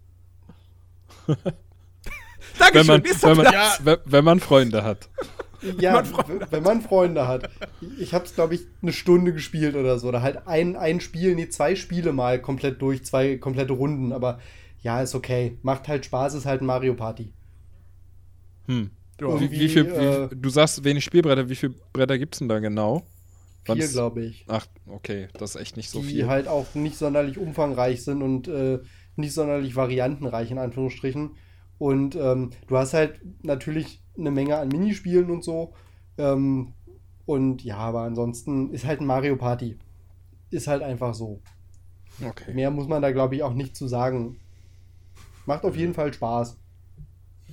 Dankeschön, 2.60 2.88
wenn 2.88 2.88
man, 2.88 3.04
wenn, 3.04 3.38
man, 3.38 3.54
ja. 3.54 3.98
wenn 4.06 4.26
man 4.26 4.40
Freunde 4.40 4.84
hat. 4.84 5.10
Ja, 5.80 5.94
man 5.94 6.06
Freunde 6.06 6.48
wenn 6.50 6.64
man 6.64 6.82
Freunde 6.82 7.28
hat. 7.28 7.50
Ich 7.98 8.14
habe 8.14 8.26
es, 8.26 8.36
glaube 8.36 8.56
ich, 8.56 8.62
eine 8.82 8.92
Stunde 8.94 9.34
gespielt 9.34 9.76
oder 9.76 9.98
so. 9.98 10.10
Oder 10.10 10.22
halt 10.22 10.48
ein, 10.48 10.76
ein 10.76 11.00
Spiel, 11.00 11.36
nee, 11.36 11.50
zwei 11.50 11.76
Spiele 11.76 12.12
mal 12.12 12.42
komplett 12.42 12.82
durch, 12.82 13.06
zwei 13.06 13.38
komplette 13.38 13.74
Runden. 13.74 14.12
Aber 14.12 14.40
ja, 14.82 15.02
ist 15.02 15.16
okay. 15.16 15.58
Macht 15.62 15.88
halt 15.88 16.06
Spaß, 16.06 16.34
ist 16.34 16.46
halt 16.46 16.62
ein 16.62 16.66
Mario 16.66 16.94
Party. 16.94 17.32
Hm. 18.68 18.92
Wie, 19.20 19.52
wie, 19.52 19.70
viel, 19.70 19.86
äh, 19.86 20.32
wie, 20.32 20.36
du 20.36 20.50
sagst 20.50 20.84
wenig 20.84 21.04
Spielbretter, 21.04 21.48
wie 21.48 21.56
viele 21.56 21.76
Bretter 21.94 22.18
gibt 22.18 22.36
es 22.36 22.40
denn 22.40 22.50
da 22.50 22.60
genau? 22.60 23.06
Vier, 23.64 23.88
glaube 23.88 24.26
ich. 24.26 24.44
Ach, 24.48 24.66
okay, 24.88 25.30
das 25.38 25.56
ist 25.56 25.62
echt 25.62 25.78
nicht 25.78 25.90
so 25.90 26.02
die 26.02 26.08
viel. 26.08 26.16
Die 26.16 26.26
halt 26.26 26.48
auch 26.50 26.76
nicht 26.76 26.98
sonderlich 26.98 27.38
umfangreich 27.38 28.04
sind 28.04 28.22
und 28.22 28.50
äh, 28.50 28.80
nicht 29.16 29.34
sonderlich 29.34 29.76
variantenreich, 29.76 30.52
in 30.52 30.58
Anführungsstrichen. 30.58 31.32
Und 31.78 32.16
ähm, 32.16 32.52
du 32.68 32.78
hast 32.78 32.94
halt 32.94 33.22
natürlich 33.44 34.04
eine 34.18 34.32
Menge 34.32 34.58
an 34.58 34.70
Minispielen 34.70 35.30
und 35.30 35.44
so. 35.44 35.74
Ähm, 36.18 36.74
und 37.26 37.64
ja, 37.64 37.78
aber 37.78 38.02
ansonsten 38.02 38.72
ist 38.72 38.86
halt 38.86 39.02
ein 39.02 39.08
Mario 39.08 39.36
Party. 39.36 39.78
Ist 40.50 40.68
halt 40.68 40.84
einfach 40.84 41.14
so. 41.14 41.42
Okay. 42.24 42.54
Mehr 42.54 42.70
muss 42.70 42.88
man 42.88 43.02
da, 43.02 43.12
glaube 43.12 43.36
ich, 43.36 43.44
auch 43.44 43.54
nicht 43.54 43.76
zu 43.76 43.88
sagen. 43.88 44.40
Macht 45.46 45.64
auf 45.64 45.76
jeden 45.76 45.94
Fall 45.94 46.14
Spaß. 46.14 46.58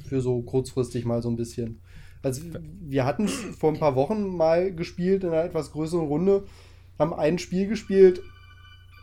Für 0.06 0.20
so 0.20 0.42
kurzfristig 0.42 1.04
mal 1.04 1.22
so 1.22 1.30
ein 1.30 1.36
bisschen. 1.36 1.80
Also, 2.22 2.42
wir 2.80 3.06
hatten 3.06 3.24
es 3.24 3.34
vor 3.58 3.72
ein 3.72 3.78
paar 3.78 3.94
Wochen 3.94 4.36
mal 4.36 4.74
gespielt 4.74 5.24
in 5.24 5.30
einer 5.30 5.44
etwas 5.44 5.72
größeren 5.72 6.06
Runde, 6.06 6.44
haben 6.98 7.14
ein 7.14 7.38
Spiel 7.38 7.66
gespielt 7.66 8.20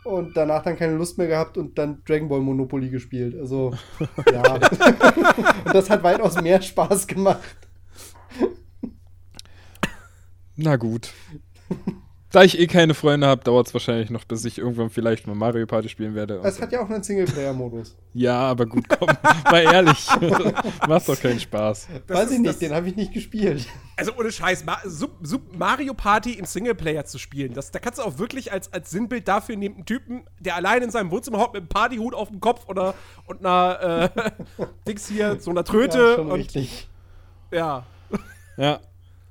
und 0.08 0.36
danach 0.36 0.62
dann 0.62 0.76
keine 0.76 0.94
Lust 0.94 1.18
mehr 1.18 1.26
gehabt 1.26 1.58
und 1.58 1.78
dann 1.78 2.02
Dragon 2.06 2.28
Ball 2.28 2.40
Monopoly 2.40 2.88
gespielt. 2.88 3.36
Also, 3.38 3.74
ja. 4.32 4.54
und 4.54 5.74
das 5.74 5.90
hat 5.90 6.02
weitaus 6.02 6.40
mehr 6.40 6.62
Spaß 6.62 7.06
gemacht. 7.06 7.68
Na 10.56 10.76
gut. 10.76 11.12
Da 12.30 12.42
ich 12.42 12.58
eh 12.58 12.66
keine 12.66 12.92
Freunde 12.92 13.26
habe, 13.26 13.42
dauert 13.42 13.68
es 13.68 13.74
wahrscheinlich 13.74 14.10
noch, 14.10 14.24
bis 14.24 14.44
ich 14.44 14.58
irgendwann 14.58 14.90
vielleicht 14.90 15.26
mal 15.26 15.34
Mario 15.34 15.66
Party 15.66 15.88
spielen 15.88 16.14
werde. 16.14 16.40
Es 16.44 16.60
hat 16.60 16.70
ja 16.72 16.82
auch 16.82 16.90
einen 16.90 17.02
Singleplayer-Modus. 17.02 17.96
ja, 18.12 18.38
aber 18.38 18.66
gut, 18.66 18.86
komm, 18.86 19.08
mal 19.50 19.62
ehrlich. 19.62 20.06
Macht 20.88 21.08
doch 21.08 21.18
keinen 21.18 21.40
Spaß. 21.40 21.88
Das 22.06 22.18
Weiß 22.18 22.30
ich 22.32 22.40
nicht, 22.40 22.60
den 22.60 22.74
habe 22.74 22.86
ich 22.88 22.96
nicht 22.96 23.14
gespielt. 23.14 23.66
Also 23.96 24.12
ohne 24.14 24.30
Scheiß, 24.30 24.66
Ma 24.66 24.78
Mario 25.56 25.94
Party 25.94 26.32
im 26.34 26.44
Singleplayer 26.44 27.06
zu 27.06 27.18
spielen, 27.18 27.54
das, 27.54 27.70
da 27.70 27.78
kannst 27.78 27.98
du 27.98 28.02
auch 28.02 28.18
wirklich 28.18 28.52
als, 28.52 28.70
als 28.74 28.90
Sinnbild 28.90 29.26
dafür 29.26 29.56
nehmen, 29.56 29.76
einen 29.76 29.86
Typen, 29.86 30.24
der 30.38 30.56
allein 30.56 30.82
in 30.82 30.90
seinem 30.90 31.10
Wohnzimmer 31.10 31.38
hockt 31.38 31.54
mit 31.54 31.62
einem 31.62 31.68
Partyhut 31.68 32.14
auf 32.14 32.28
dem 32.28 32.40
Kopf 32.40 32.68
oder 32.68 32.94
und 33.24 33.40
einer 33.40 34.10
äh, 34.14 34.66
Dings 34.86 35.08
hier, 35.08 35.40
so 35.40 35.50
einer 35.50 35.64
Tröte. 35.64 35.98
Ja, 35.98 36.14
schon 36.16 36.30
und, 36.30 36.38
richtig. 36.40 36.88
Ja. 37.50 37.86
Ja. 38.58 38.80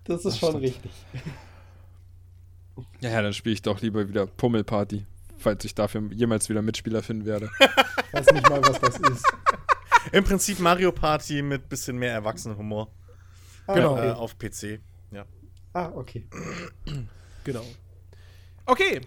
Das 0.05 0.17
ist 0.17 0.25
das 0.25 0.39
schon 0.39 0.49
stimmt. 0.49 0.63
richtig. 0.63 0.91
Ja, 2.99 3.11
ja, 3.11 3.21
dann 3.21 3.33
spiele 3.33 3.53
ich 3.53 3.61
doch 3.61 3.81
lieber 3.81 4.07
wieder 4.09 4.25
Pummelparty, 4.25 5.05
falls 5.37 5.63
ich 5.65 5.75
dafür 5.75 6.01
jemals 6.11 6.49
wieder 6.49 6.61
Mitspieler 6.61 7.03
finden 7.03 7.25
werde. 7.25 7.49
Ich 7.59 8.13
weiß 8.13 8.31
nicht 8.31 8.49
mal, 8.49 8.61
was 8.63 8.79
das 8.79 8.97
ist. 8.97 9.25
Im 10.11 10.23
Prinzip 10.23 10.59
Mario 10.59 10.91
Party 10.91 11.41
mit 11.41 11.69
bisschen 11.69 11.97
mehr 11.97 12.13
Erwachsenenhumor. 12.13 12.91
Ah, 13.67 13.75
genau. 13.75 13.93
Okay. 13.93 14.07
Äh, 14.07 14.11
auf 14.11 14.37
PC. 14.37 14.79
Ja. 15.11 15.25
Ah, 15.73 15.91
okay. 15.93 16.25
genau. 17.43 17.65
Okay. 18.65 19.01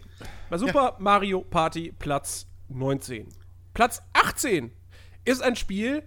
War 0.49 0.59
super 0.59 0.85
ja. 0.93 0.97
Mario 0.99 1.41
Party 1.43 1.93
Platz 1.99 2.47
19. 2.69 3.29
Platz 3.75 4.03
18 4.13 4.71
ist 5.25 5.43
ein 5.43 5.57
Spiel, 5.57 6.03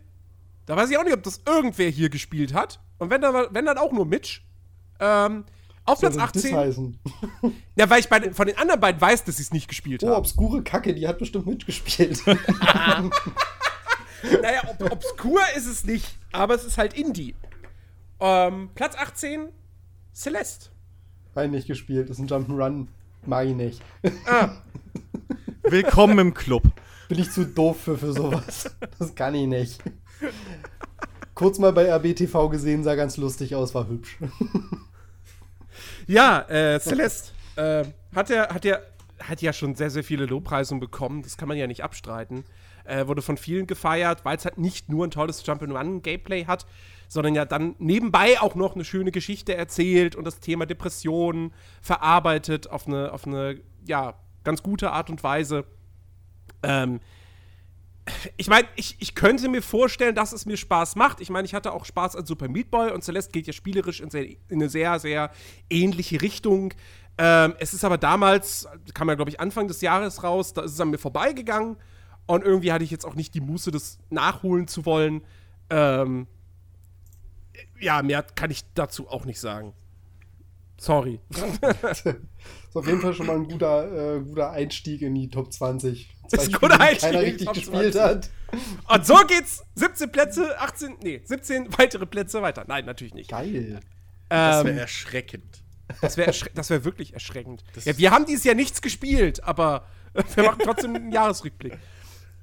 da 0.65 0.75
weiß 0.75 0.89
ich 0.89 0.97
auch 0.97 1.03
nicht, 1.03 1.13
ob 1.13 1.23
das 1.23 1.41
irgendwer 1.45 1.89
hier 1.89 2.09
gespielt 2.09 2.53
hat. 2.53 2.79
Und 2.97 3.09
wenn 3.09 3.21
dann, 3.21 3.47
wenn 3.51 3.65
dann 3.65 3.77
auch 3.77 3.91
nur 3.91 4.05
Mitch. 4.05 4.41
Ähm, 4.99 5.45
auf 5.85 5.99
Platz 5.99 6.17
18. 6.17 6.53
ja, 7.75 7.89
weil 7.89 7.99
ich 7.99 8.07
bei, 8.09 8.31
von 8.31 8.47
den 8.47 8.57
anderen 8.57 8.79
beiden 8.79 9.01
weiß, 9.01 9.25
dass 9.25 9.37
sie 9.37 9.43
es 9.43 9.51
nicht 9.51 9.67
gespielt 9.67 10.03
oh, 10.03 10.07
haben. 10.07 10.15
Oh, 10.15 10.19
obskure 10.19 10.63
Kacke, 10.63 10.93
die 10.93 11.07
hat 11.07 11.19
bestimmt 11.19 11.45
mitgespielt. 11.45 12.25
naja, 12.27 13.11
ob, 14.67 14.91
obskur 14.91 15.41
ist 15.57 15.67
es 15.67 15.83
nicht, 15.83 16.17
aber 16.31 16.55
es 16.55 16.63
ist 16.63 16.77
halt 16.77 16.93
Indie. 16.93 17.35
Ähm, 18.19 18.69
Platz 18.75 18.95
18, 18.95 19.49
Celeste. 20.13 20.69
Nein, 21.35 21.51
nicht 21.51 21.67
gespielt, 21.67 22.09
das 22.09 22.19
ist 22.19 22.23
ein 22.23 22.29
Jump'n'Run. 22.29 22.87
Mag 23.25 23.47
ich 23.47 23.55
nicht. 23.55 23.81
Ah. 24.25 24.49
Willkommen 25.63 26.19
im 26.19 26.33
Club. 26.33 26.63
Bin 27.07 27.19
ich 27.19 27.31
zu 27.31 27.45
doof 27.45 27.81
für, 27.81 27.97
für 27.97 28.13
sowas. 28.13 28.75
Das 28.99 29.15
kann 29.15 29.35
ich 29.35 29.47
nicht. 29.47 29.81
Kurz 31.33 31.57
mal 31.57 31.73
bei 31.73 31.89
RBTV 31.89 32.49
gesehen, 32.49 32.83
sah 32.83 32.95
ganz 32.95 33.17
lustig 33.17 33.55
aus, 33.55 33.73
war 33.73 33.87
hübsch. 33.87 34.17
Ja, 36.07 36.41
äh, 36.49 36.79
Celeste 36.79 37.31
äh, 37.55 37.83
hat 38.15 38.29
ja, 38.29 38.53
hat 38.53 38.65
ja, 38.65 38.79
hat 39.19 39.41
ja 39.41 39.53
schon 39.53 39.75
sehr, 39.75 39.89
sehr 39.89 40.03
viele 40.03 40.25
Lobpreisungen 40.25 40.79
bekommen. 40.79 41.21
Das 41.21 41.37
kann 41.37 41.47
man 41.47 41.57
ja 41.57 41.67
nicht 41.67 41.83
abstreiten. 41.83 42.43
Äh, 42.85 43.07
wurde 43.07 43.21
von 43.21 43.37
vielen 43.37 43.65
gefeiert, 43.65 44.25
weil 44.25 44.35
es 44.35 44.43
halt 44.43 44.57
nicht 44.57 44.89
nur 44.89 45.07
ein 45.07 45.11
tolles 45.11 45.45
Jump-and-Run-Gameplay 45.45 46.45
hat, 46.45 46.65
sondern 47.07 47.33
ja 47.33 47.45
dann 47.45 47.75
nebenbei 47.79 48.41
auch 48.41 48.55
noch 48.55 48.75
eine 48.75 48.83
schöne 48.83 49.11
Geschichte 49.11 49.55
erzählt 49.55 50.15
und 50.15 50.25
das 50.25 50.39
Thema 50.41 50.65
Depressionen 50.65 51.53
verarbeitet 51.81 52.69
auf 52.69 52.87
eine, 52.87 53.13
auf 53.13 53.25
eine 53.25 53.61
ja, 53.85 54.15
ganz 54.43 54.63
gute 54.63 54.91
Art 54.91 55.09
und 55.09 55.23
Weise. 55.23 55.63
Ähm, 56.61 56.99
ich 58.37 58.47
meine, 58.47 58.67
ich, 58.75 58.97
ich 58.99 59.15
könnte 59.15 59.47
mir 59.47 59.61
vorstellen, 59.61 60.15
dass 60.15 60.33
es 60.33 60.45
mir 60.45 60.57
Spaß 60.57 60.95
macht. 60.95 61.21
Ich 61.21 61.29
meine, 61.29 61.45
ich 61.45 61.53
hatte 61.53 61.73
auch 61.73 61.85
Spaß 61.85 62.15
an 62.15 62.25
Super 62.25 62.49
Meat 62.49 62.69
Boy 62.69 62.91
und 62.91 63.03
Celeste 63.03 63.31
geht 63.31 63.47
ja 63.47 63.53
spielerisch 63.53 64.01
in, 64.01 64.09
sehr, 64.09 64.25
in 64.25 64.37
eine 64.49 64.69
sehr, 64.69 64.99
sehr 64.99 65.31
ähnliche 65.69 66.21
Richtung. 66.21 66.73
Ähm, 67.17 67.55
es 67.59 67.73
ist 67.73 67.85
aber 67.85 67.97
damals, 67.97 68.67
kam 68.93 69.07
ja, 69.07 69.15
glaube 69.15 69.29
ich, 69.29 69.39
Anfang 69.39 69.67
des 69.67 69.81
Jahres 69.81 70.23
raus, 70.23 70.53
da 70.53 70.63
ist 70.63 70.73
es 70.73 70.79
an 70.81 70.89
mir 70.89 70.97
vorbeigegangen 70.97 71.77
und 72.25 72.43
irgendwie 72.43 72.71
hatte 72.71 72.83
ich 72.83 72.91
jetzt 72.91 73.05
auch 73.05 73.15
nicht 73.15 73.35
die 73.35 73.41
Muße, 73.41 73.71
das 73.71 73.99
nachholen 74.09 74.67
zu 74.67 74.85
wollen. 74.85 75.21
Ähm, 75.69 76.27
ja, 77.79 78.01
mehr 78.01 78.23
kann 78.23 78.51
ich 78.51 78.63
dazu 78.73 79.07
auch 79.07 79.25
nicht 79.25 79.39
sagen. 79.39 79.73
Sorry. 80.77 81.19
ist 81.29 82.05
auf 82.73 82.87
jeden 82.87 82.99
Fall 82.99 83.13
schon 83.13 83.27
mal 83.27 83.35
ein 83.35 83.47
guter, 83.47 84.17
äh, 84.17 84.19
guter 84.21 84.51
Einstieg 84.51 85.01
in 85.01 85.15
die 85.15 85.29
Top 85.29 85.53
20. 85.53 86.12
Zwei 86.27 86.37
das 86.37 86.47
ist 86.47 86.53
ein 86.53 86.59
guter 86.59 86.79
Einstieg. 86.79 87.11
Keiner 87.11 87.21
richtig 87.21 87.53
gespielt 87.53 87.93
20. 87.93 88.01
hat. 88.01 88.29
Und 88.87 89.05
so 89.05 89.15
geht's 89.27 89.63
17 89.75 90.11
Plätze, 90.11 90.59
18, 90.59 90.97
nee, 91.01 91.21
17 91.23 91.77
weitere 91.77 92.05
Plätze 92.05 92.41
weiter. 92.41 92.65
Nein, 92.67 92.85
natürlich 92.85 93.13
nicht. 93.13 93.29
Geil. 93.29 93.79
das 94.29 94.63
wäre 94.63 94.69
ähm, 94.69 94.77
erschreckend. 94.77 95.63
Das 96.01 96.17
wäre 96.17 96.27
erschre 96.27 96.49
wär 96.55 96.85
wirklich 96.85 97.13
erschreckend. 97.13 97.63
ja, 97.83 97.97
wir 97.97 98.11
haben 98.11 98.25
dieses 98.25 98.43
Jahr 98.43 98.55
nichts 98.55 98.81
gespielt, 98.81 99.43
aber 99.43 99.85
wir 100.35 100.43
machen 100.43 100.61
trotzdem 100.63 100.95
einen 100.95 101.11
Jahresrückblick. 101.11 101.77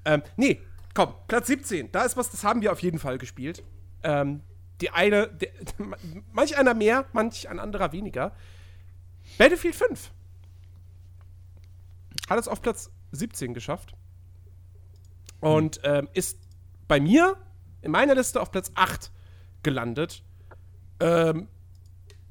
Ähm, 0.04 0.22
nee, 0.36 0.60
komm, 0.94 1.14
Platz 1.28 1.46
17. 1.46 1.92
Da 1.92 2.02
ist 2.02 2.16
was, 2.16 2.30
das 2.30 2.44
haben 2.44 2.62
wir 2.62 2.72
auf 2.72 2.82
jeden 2.82 2.98
Fall 2.98 3.18
gespielt. 3.18 3.62
Ähm, 4.02 4.40
die 4.80 4.90
eine, 4.90 5.28
der, 5.28 5.50
manch 6.32 6.56
einer 6.56 6.74
mehr, 6.74 7.06
manch 7.12 7.48
ein 7.48 7.58
anderer 7.58 7.92
weniger. 7.92 8.34
Battlefield 9.38 9.74
5 9.74 10.10
hat 12.28 12.38
es 12.38 12.48
auf 12.48 12.62
Platz 12.62 12.90
17 13.12 13.54
geschafft 13.54 13.94
und 15.40 15.80
ähm, 15.84 16.08
ist 16.12 16.38
bei 16.88 17.00
mir 17.00 17.36
in 17.82 17.92
meiner 17.92 18.14
Liste 18.14 18.40
auf 18.40 18.50
Platz 18.50 18.70
8 18.74 19.10
gelandet. 19.62 20.22
Ähm, 21.00 21.48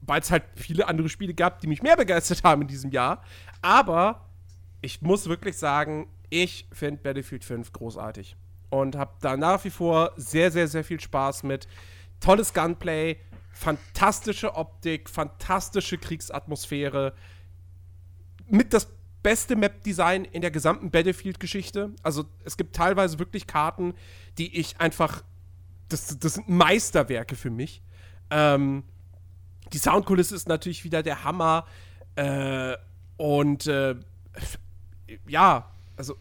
weil 0.10 0.22
es 0.22 0.32
halt 0.32 0.44
viele 0.56 0.88
andere 0.88 1.08
Spiele 1.08 1.34
gab, 1.34 1.62
die 1.62 1.68
mich 1.68 1.84
mehr 1.84 1.96
begeistert 1.96 2.44
haben 2.44 2.63
in 2.63 2.68
diesem 2.68 2.92
Jahr. 2.92 3.24
Aber 3.62 4.28
ich 4.82 5.02
muss 5.02 5.30
wirklich 5.30 5.58
sagen, 5.58 6.08
ich 6.30 6.68
finde 6.72 7.02
Battlefield 7.02 7.46
5 7.46 7.72
großartig. 7.72 8.36
Und 8.70 8.96
habe 8.96 9.13
da 9.22 9.38
nach 9.38 9.63
wie 9.63 9.70
vor 9.70 10.13
sehr, 10.15 10.52
sehr, 10.52 10.68
sehr 10.68 10.84
viel 10.84 11.00
Spaß 11.00 11.44
mit 11.44 11.68
tolles 12.20 12.54
Gunplay, 12.54 13.18
fantastische 13.52 14.56
Optik, 14.56 15.10
fantastische 15.10 15.98
Kriegsatmosphäre, 15.98 17.13
mit 18.48 18.74
das 18.74 18.92
beste 19.23 19.55
Map-Design 19.55 20.25
in 20.25 20.41
der 20.41 20.51
gesamten 20.51 20.91
Battlefield-Geschichte. 20.91 21.91
Also 22.03 22.25
es 22.43 22.58
gibt 22.58 22.75
teilweise 22.75 23.19
wirklich 23.19 23.47
Karten, 23.47 23.93
die 24.38 24.58
ich 24.58 24.79
einfach, 24.79 25.23
das, 25.89 26.17
das 26.19 26.36
sind 26.36 26.49
Meisterwerke 26.49 27.36
für 27.36 27.49
mich. 27.49 27.82
Ähm, 28.29 28.84
die 29.73 29.77
Soundkulisse 29.77 30.36
ist 30.36 30.47
natürlich 30.47 30.84
wieder 30.84 31.03
der 31.03 31.23
Hammer. 31.23 31.65
Äh, 32.15 32.75
und 33.17 33.67
äh, 33.67 33.95
ja, 35.27 35.69
also 35.97 36.15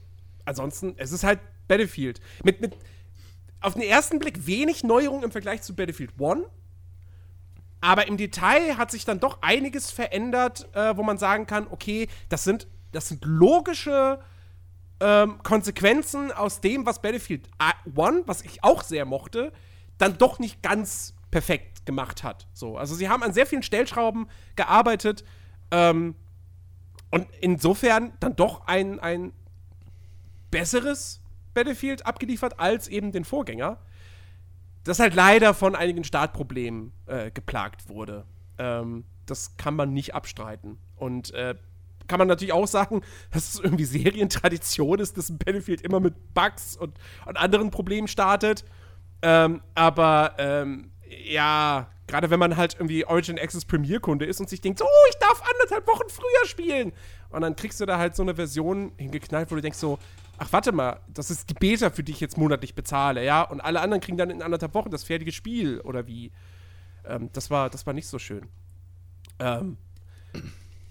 ansonsten, 0.44 0.94
es 0.96 1.12
ist 1.12 1.24
halt 1.24 1.40
Battlefield. 1.68 2.20
Mit, 2.42 2.60
mit, 2.60 2.76
auf 3.60 3.74
den 3.74 3.82
ersten 3.82 4.18
Blick 4.18 4.46
wenig 4.46 4.82
Neuerung 4.84 5.22
im 5.22 5.30
Vergleich 5.30 5.62
zu 5.62 5.74
Battlefield 5.74 6.12
1. 6.20 6.44
Aber 7.80 8.08
im 8.08 8.16
Detail 8.16 8.76
hat 8.76 8.90
sich 8.90 9.04
dann 9.04 9.20
doch 9.20 9.40
einiges 9.42 9.90
verändert, 9.90 10.68
äh, 10.74 10.96
wo 10.96 11.02
man 11.02 11.18
sagen 11.18 11.46
kann, 11.46 11.66
okay, 11.70 12.08
das 12.28 12.44
sind, 12.44 12.66
das 12.92 13.08
sind 13.08 13.24
logische 13.24 14.20
ähm, 15.00 15.42
Konsequenzen 15.42 16.32
aus 16.32 16.60
dem, 16.60 16.86
was 16.86 17.00
Battlefield 17.00 17.48
1, 17.58 17.74
was 18.26 18.42
ich 18.42 18.64
auch 18.64 18.82
sehr 18.82 19.04
mochte, 19.04 19.52
dann 19.98 20.18
doch 20.18 20.38
nicht 20.38 20.62
ganz 20.62 21.14
perfekt 21.30 21.86
gemacht 21.86 22.24
hat. 22.24 22.46
So, 22.52 22.76
also 22.76 22.94
sie 22.94 23.08
haben 23.08 23.22
an 23.22 23.32
sehr 23.32 23.46
vielen 23.46 23.62
Stellschrauben 23.62 24.28
gearbeitet 24.56 25.24
ähm, 25.70 26.14
und 27.10 27.26
insofern 27.40 28.12
dann 28.20 28.36
doch 28.36 28.66
ein, 28.66 28.98
ein 29.00 29.32
besseres 30.50 31.20
Battlefield 31.54 32.06
abgeliefert 32.06 32.58
als 32.58 32.88
eben 32.88 33.12
den 33.12 33.24
Vorgänger. 33.24 33.78
Das 34.84 35.00
halt 35.00 35.14
leider 35.14 35.54
von 35.54 35.74
einigen 35.74 36.04
Startproblemen 36.04 36.92
äh, 37.06 37.30
geplagt 37.30 37.88
wurde. 37.88 38.26
Ähm, 38.58 39.04
das 39.26 39.56
kann 39.56 39.74
man 39.74 39.92
nicht 39.92 40.14
abstreiten. 40.14 40.78
Und 40.96 41.32
äh, 41.34 41.56
kann 42.08 42.18
man 42.18 42.28
natürlich 42.28 42.52
auch 42.52 42.66
sagen, 42.66 43.02
dass 43.30 43.54
es 43.54 43.60
irgendwie 43.60 43.84
Serientradition 43.84 44.98
ist, 44.98 45.16
dass 45.16 45.30
ein 45.30 45.38
Battlefield 45.38 45.82
immer 45.82 46.00
mit 46.00 46.34
Bugs 46.34 46.76
und, 46.76 46.94
und 47.26 47.36
anderen 47.36 47.70
Problemen 47.70 48.08
startet. 48.08 48.64
Ähm, 49.22 49.62
aber 49.74 50.34
ähm, 50.38 50.90
ja, 51.26 51.88
Gerade 52.08 52.30
wenn 52.30 52.40
man 52.40 52.56
halt 52.56 52.74
irgendwie 52.74 53.04
Origin 53.04 53.38
Access 53.38 53.66
Premier-Kunde 53.66 54.24
ist 54.24 54.40
und 54.40 54.48
sich 54.48 54.62
denkt, 54.62 54.80
oh, 54.82 55.08
ich 55.10 55.16
darf 55.18 55.42
anderthalb 55.52 55.86
Wochen 55.86 56.08
früher 56.08 56.46
spielen. 56.46 56.92
Und 57.28 57.42
dann 57.42 57.54
kriegst 57.54 57.80
du 57.80 57.86
da 57.86 57.98
halt 57.98 58.16
so 58.16 58.22
eine 58.22 58.34
Version 58.34 58.92
hingeknallt, 58.96 59.50
wo 59.50 59.54
du 59.54 59.60
denkst 59.60 59.78
so, 59.78 59.98
ach 60.38 60.50
warte 60.50 60.72
mal, 60.72 61.00
das 61.12 61.30
ist 61.30 61.50
die 61.50 61.54
Beta, 61.54 61.90
für 61.90 62.02
die 62.02 62.12
ich 62.12 62.20
jetzt 62.20 62.38
monatlich 62.38 62.74
bezahle, 62.74 63.22
ja? 63.22 63.42
Und 63.42 63.60
alle 63.60 63.80
anderen 63.82 64.00
kriegen 64.00 64.16
dann 64.16 64.30
in 64.30 64.40
anderthalb 64.40 64.72
Wochen 64.72 64.90
das 64.90 65.04
fertige 65.04 65.32
Spiel 65.32 65.80
oder 65.80 66.06
wie. 66.06 66.32
Ähm, 67.04 67.28
das, 67.34 67.50
war, 67.50 67.68
das 67.68 67.86
war 67.86 67.92
nicht 67.92 68.06
so 68.06 68.18
schön. 68.18 68.48
Ähm, 69.38 69.76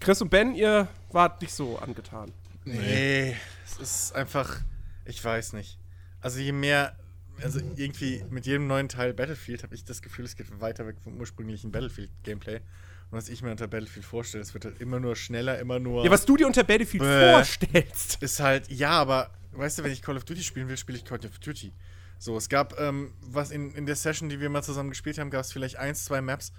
Chris 0.00 0.20
und 0.22 0.30
Ben, 0.30 0.54
ihr 0.54 0.88
wart 1.10 1.40
nicht 1.42 1.52
so 1.52 1.78
angetan. 1.78 2.32
Nee, 2.64 3.36
es 3.64 3.78
ist 3.78 4.14
einfach, 4.14 4.60
ich 5.04 5.24
weiß 5.24 5.54
nicht. 5.54 5.78
Also 6.20 6.38
je 6.40 6.52
mehr 6.52 6.96
also 7.42 7.60
irgendwie 7.76 8.24
mit 8.30 8.46
jedem 8.46 8.66
neuen 8.66 8.88
Teil 8.88 9.14
Battlefield 9.14 9.62
habe 9.62 9.74
ich 9.74 9.84
das 9.84 10.02
Gefühl, 10.02 10.24
es 10.24 10.36
geht 10.36 10.60
weiter 10.60 10.86
weg 10.86 10.96
vom 11.02 11.18
ursprünglichen 11.18 11.70
Battlefield-Gameplay. 11.70 12.56
Und 12.56 13.16
was 13.16 13.28
ich 13.28 13.42
mir 13.42 13.50
unter 13.50 13.68
Battlefield 13.68 14.04
vorstelle, 14.04 14.42
es 14.42 14.54
wird 14.54 14.64
halt 14.64 14.80
immer 14.80 15.00
nur 15.00 15.16
schneller, 15.16 15.58
immer 15.58 15.78
nur. 15.78 16.04
Ja, 16.04 16.10
was 16.10 16.26
du 16.26 16.36
dir 16.36 16.46
unter 16.46 16.64
Battlefield 16.64 17.02
äh, 17.02 17.32
vorstellst. 17.32 18.22
Ist 18.22 18.40
halt, 18.40 18.70
ja, 18.70 18.90
aber 18.90 19.30
weißt 19.52 19.78
du, 19.78 19.84
wenn 19.84 19.92
ich 19.92 20.02
Call 20.02 20.16
of 20.16 20.24
Duty 20.24 20.42
spielen 20.42 20.68
will, 20.68 20.76
spiele 20.76 20.98
ich 20.98 21.04
Call 21.04 21.18
of 21.24 21.38
Duty. 21.38 21.72
So, 22.18 22.36
es 22.36 22.48
gab, 22.48 22.78
ähm, 22.80 23.12
was 23.20 23.50
in, 23.50 23.72
in 23.72 23.86
der 23.86 23.96
Session, 23.96 24.28
die 24.28 24.40
wir 24.40 24.50
mal 24.50 24.62
zusammen 24.62 24.90
gespielt 24.90 25.18
haben, 25.18 25.30
gab 25.30 25.42
es 25.42 25.52
vielleicht 25.52 25.76
eins, 25.76 26.04
zwei 26.04 26.20
Maps, 26.20 26.52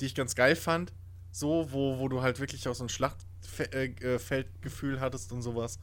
die 0.00 0.06
ich 0.06 0.14
ganz 0.14 0.34
geil 0.34 0.54
fand. 0.54 0.92
So, 1.36 1.68
wo, 1.70 1.98
wo 1.98 2.08
du 2.08 2.22
halt 2.22 2.40
wirklich 2.40 2.66
auch 2.66 2.74
so 2.74 2.82
ein 2.82 2.88
Schlachtfeldgefühl 2.88 4.94
äh, 4.94 4.96
äh 4.96 5.00
hattest 5.00 5.32
und 5.32 5.42
sowas 5.42 5.78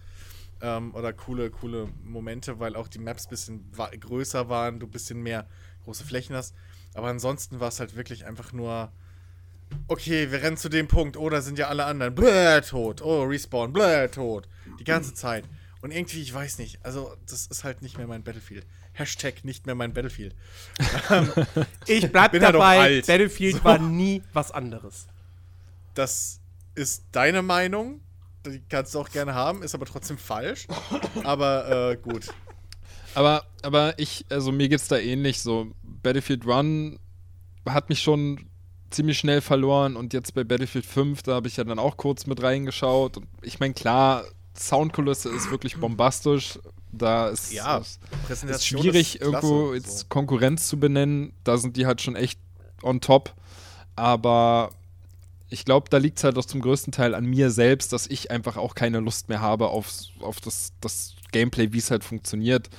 ähm, 0.63 0.95
oder 0.95 1.13
coole, 1.13 1.51
coole 1.51 1.89
Momente, 2.03 2.59
weil 2.59 2.75
auch 2.75 2.87
die 2.87 2.97
Maps 2.97 3.27
ein 3.27 3.29
bisschen 3.29 3.63
wa 3.71 3.87
größer 3.87 4.49
waren, 4.49 4.79
du 4.79 4.87
ein 4.87 4.91
bisschen 4.91 5.21
mehr 5.21 5.45
große 5.83 6.05
Flächen 6.05 6.35
hast. 6.35 6.55
Aber 6.95 7.09
ansonsten 7.09 7.59
war 7.59 7.67
es 7.67 7.79
halt 7.79 7.95
wirklich 7.95 8.25
einfach 8.25 8.51
nur, 8.51 8.91
okay, 9.87 10.31
wir 10.31 10.41
rennen 10.41 10.57
zu 10.57 10.69
dem 10.69 10.87
Punkt, 10.87 11.17
oh, 11.17 11.29
da 11.29 11.41
sind 11.41 11.59
ja 11.59 11.67
alle 11.67 11.85
anderen, 11.85 12.15
bläh, 12.15 12.61
tot, 12.61 13.03
oh, 13.03 13.21
Respawn, 13.21 13.73
bläh, 13.73 14.07
tot. 14.07 14.49
Die 14.79 14.83
ganze 14.83 15.13
Zeit. 15.13 15.43
Und 15.81 15.91
irgendwie, 15.91 16.23
ich 16.23 16.33
weiß 16.33 16.57
nicht, 16.57 16.83
also 16.83 17.15
das 17.29 17.45
ist 17.45 17.63
halt 17.63 17.83
nicht 17.83 17.99
mehr 17.99 18.07
mein 18.07 18.23
Battlefield. 18.23 18.65
Hashtag 18.93 19.45
nicht 19.45 19.67
mehr 19.67 19.75
mein 19.75 19.93
Battlefield. 19.93 20.33
ich 21.85 22.11
bleib 22.11 22.31
dabei, 22.39 22.79
halt 22.79 23.05
Battlefield 23.05 23.57
so. 23.57 23.63
war 23.63 23.77
nie 23.77 24.23
was 24.33 24.49
anderes. 24.49 25.05
Das 25.93 26.39
ist 26.75 27.05
deine 27.11 27.41
Meinung 27.41 28.01
die 28.45 28.61
kannst 28.67 28.93
du 28.93 28.99
auch 28.99 29.09
gerne 29.09 29.33
haben, 29.33 29.63
ist 29.63 29.75
aber 29.75 29.85
trotzdem 29.85 30.17
falsch. 30.17 30.67
aber 31.23 31.91
äh, 31.91 31.97
gut. 31.97 32.27
Aber, 33.15 33.43
aber 33.61 33.97
ich, 33.99 34.25
also 34.29 34.51
mir 34.51 34.69
geht's 34.69 34.87
da 34.87 34.97
ähnlich 34.97 35.41
so. 35.41 35.67
Battlefield 35.83 36.45
Run 36.45 36.99
hat 37.67 37.89
mich 37.89 38.01
schon 38.01 38.49
ziemlich 38.89 39.17
schnell 39.17 39.41
verloren 39.41 39.95
und 39.95 40.13
jetzt 40.13 40.33
bei 40.33 40.43
Battlefield 40.43 40.85
5, 40.85 41.23
da 41.23 41.35
habe 41.35 41.47
ich 41.47 41.57
ja 41.57 41.63
dann 41.63 41.79
auch 41.79 41.97
kurz 41.97 42.25
mit 42.25 42.41
reingeschaut. 42.41 43.17
Und 43.17 43.27
ich 43.41 43.59
meine, 43.59 43.73
klar, 43.73 44.23
Soundkulisse 44.57 45.29
ist 45.29 45.49
wirklich 45.49 45.77
bombastisch. 45.77 46.59
Da 46.91 47.29
ist 47.29 47.51
ja, 47.51 47.79
es 47.79 48.43
ist 48.43 48.67
schwierig, 48.67 49.15
ist 49.15 49.21
irgendwo 49.21 49.73
jetzt 49.73 49.99
so. 49.99 50.05
Konkurrenz 50.09 50.67
zu 50.67 50.79
benennen. 50.79 51.33
Da 51.43 51.57
sind 51.57 51.75
die 51.75 51.87
halt 51.87 52.01
schon 52.01 52.15
echt 52.15 52.39
on 52.83 53.01
top. 53.01 53.33
Aber 53.95 54.69
ich 55.53 55.65
glaube, 55.65 55.87
da 55.89 55.97
liegt 55.97 56.17
es 56.17 56.23
halt 56.23 56.35
auch 56.37 56.45
zum 56.45 56.61
größten 56.61 56.91
Teil 56.91 57.13
an 57.13 57.25
mir 57.25 57.51
selbst, 57.51 57.93
dass 57.93 58.07
ich 58.07 58.31
einfach 58.31 58.57
auch 58.57 58.73
keine 58.73 58.99
Lust 58.99 59.29
mehr 59.29 59.39
habe 59.39 59.67
auf, 59.67 59.91
auf 60.19 60.41
das, 60.41 60.73
das 60.81 61.13
Gameplay, 61.31 61.71
wie 61.71 61.77
es 61.77 61.91
halt 61.91 62.03
funktioniert. 62.03 62.69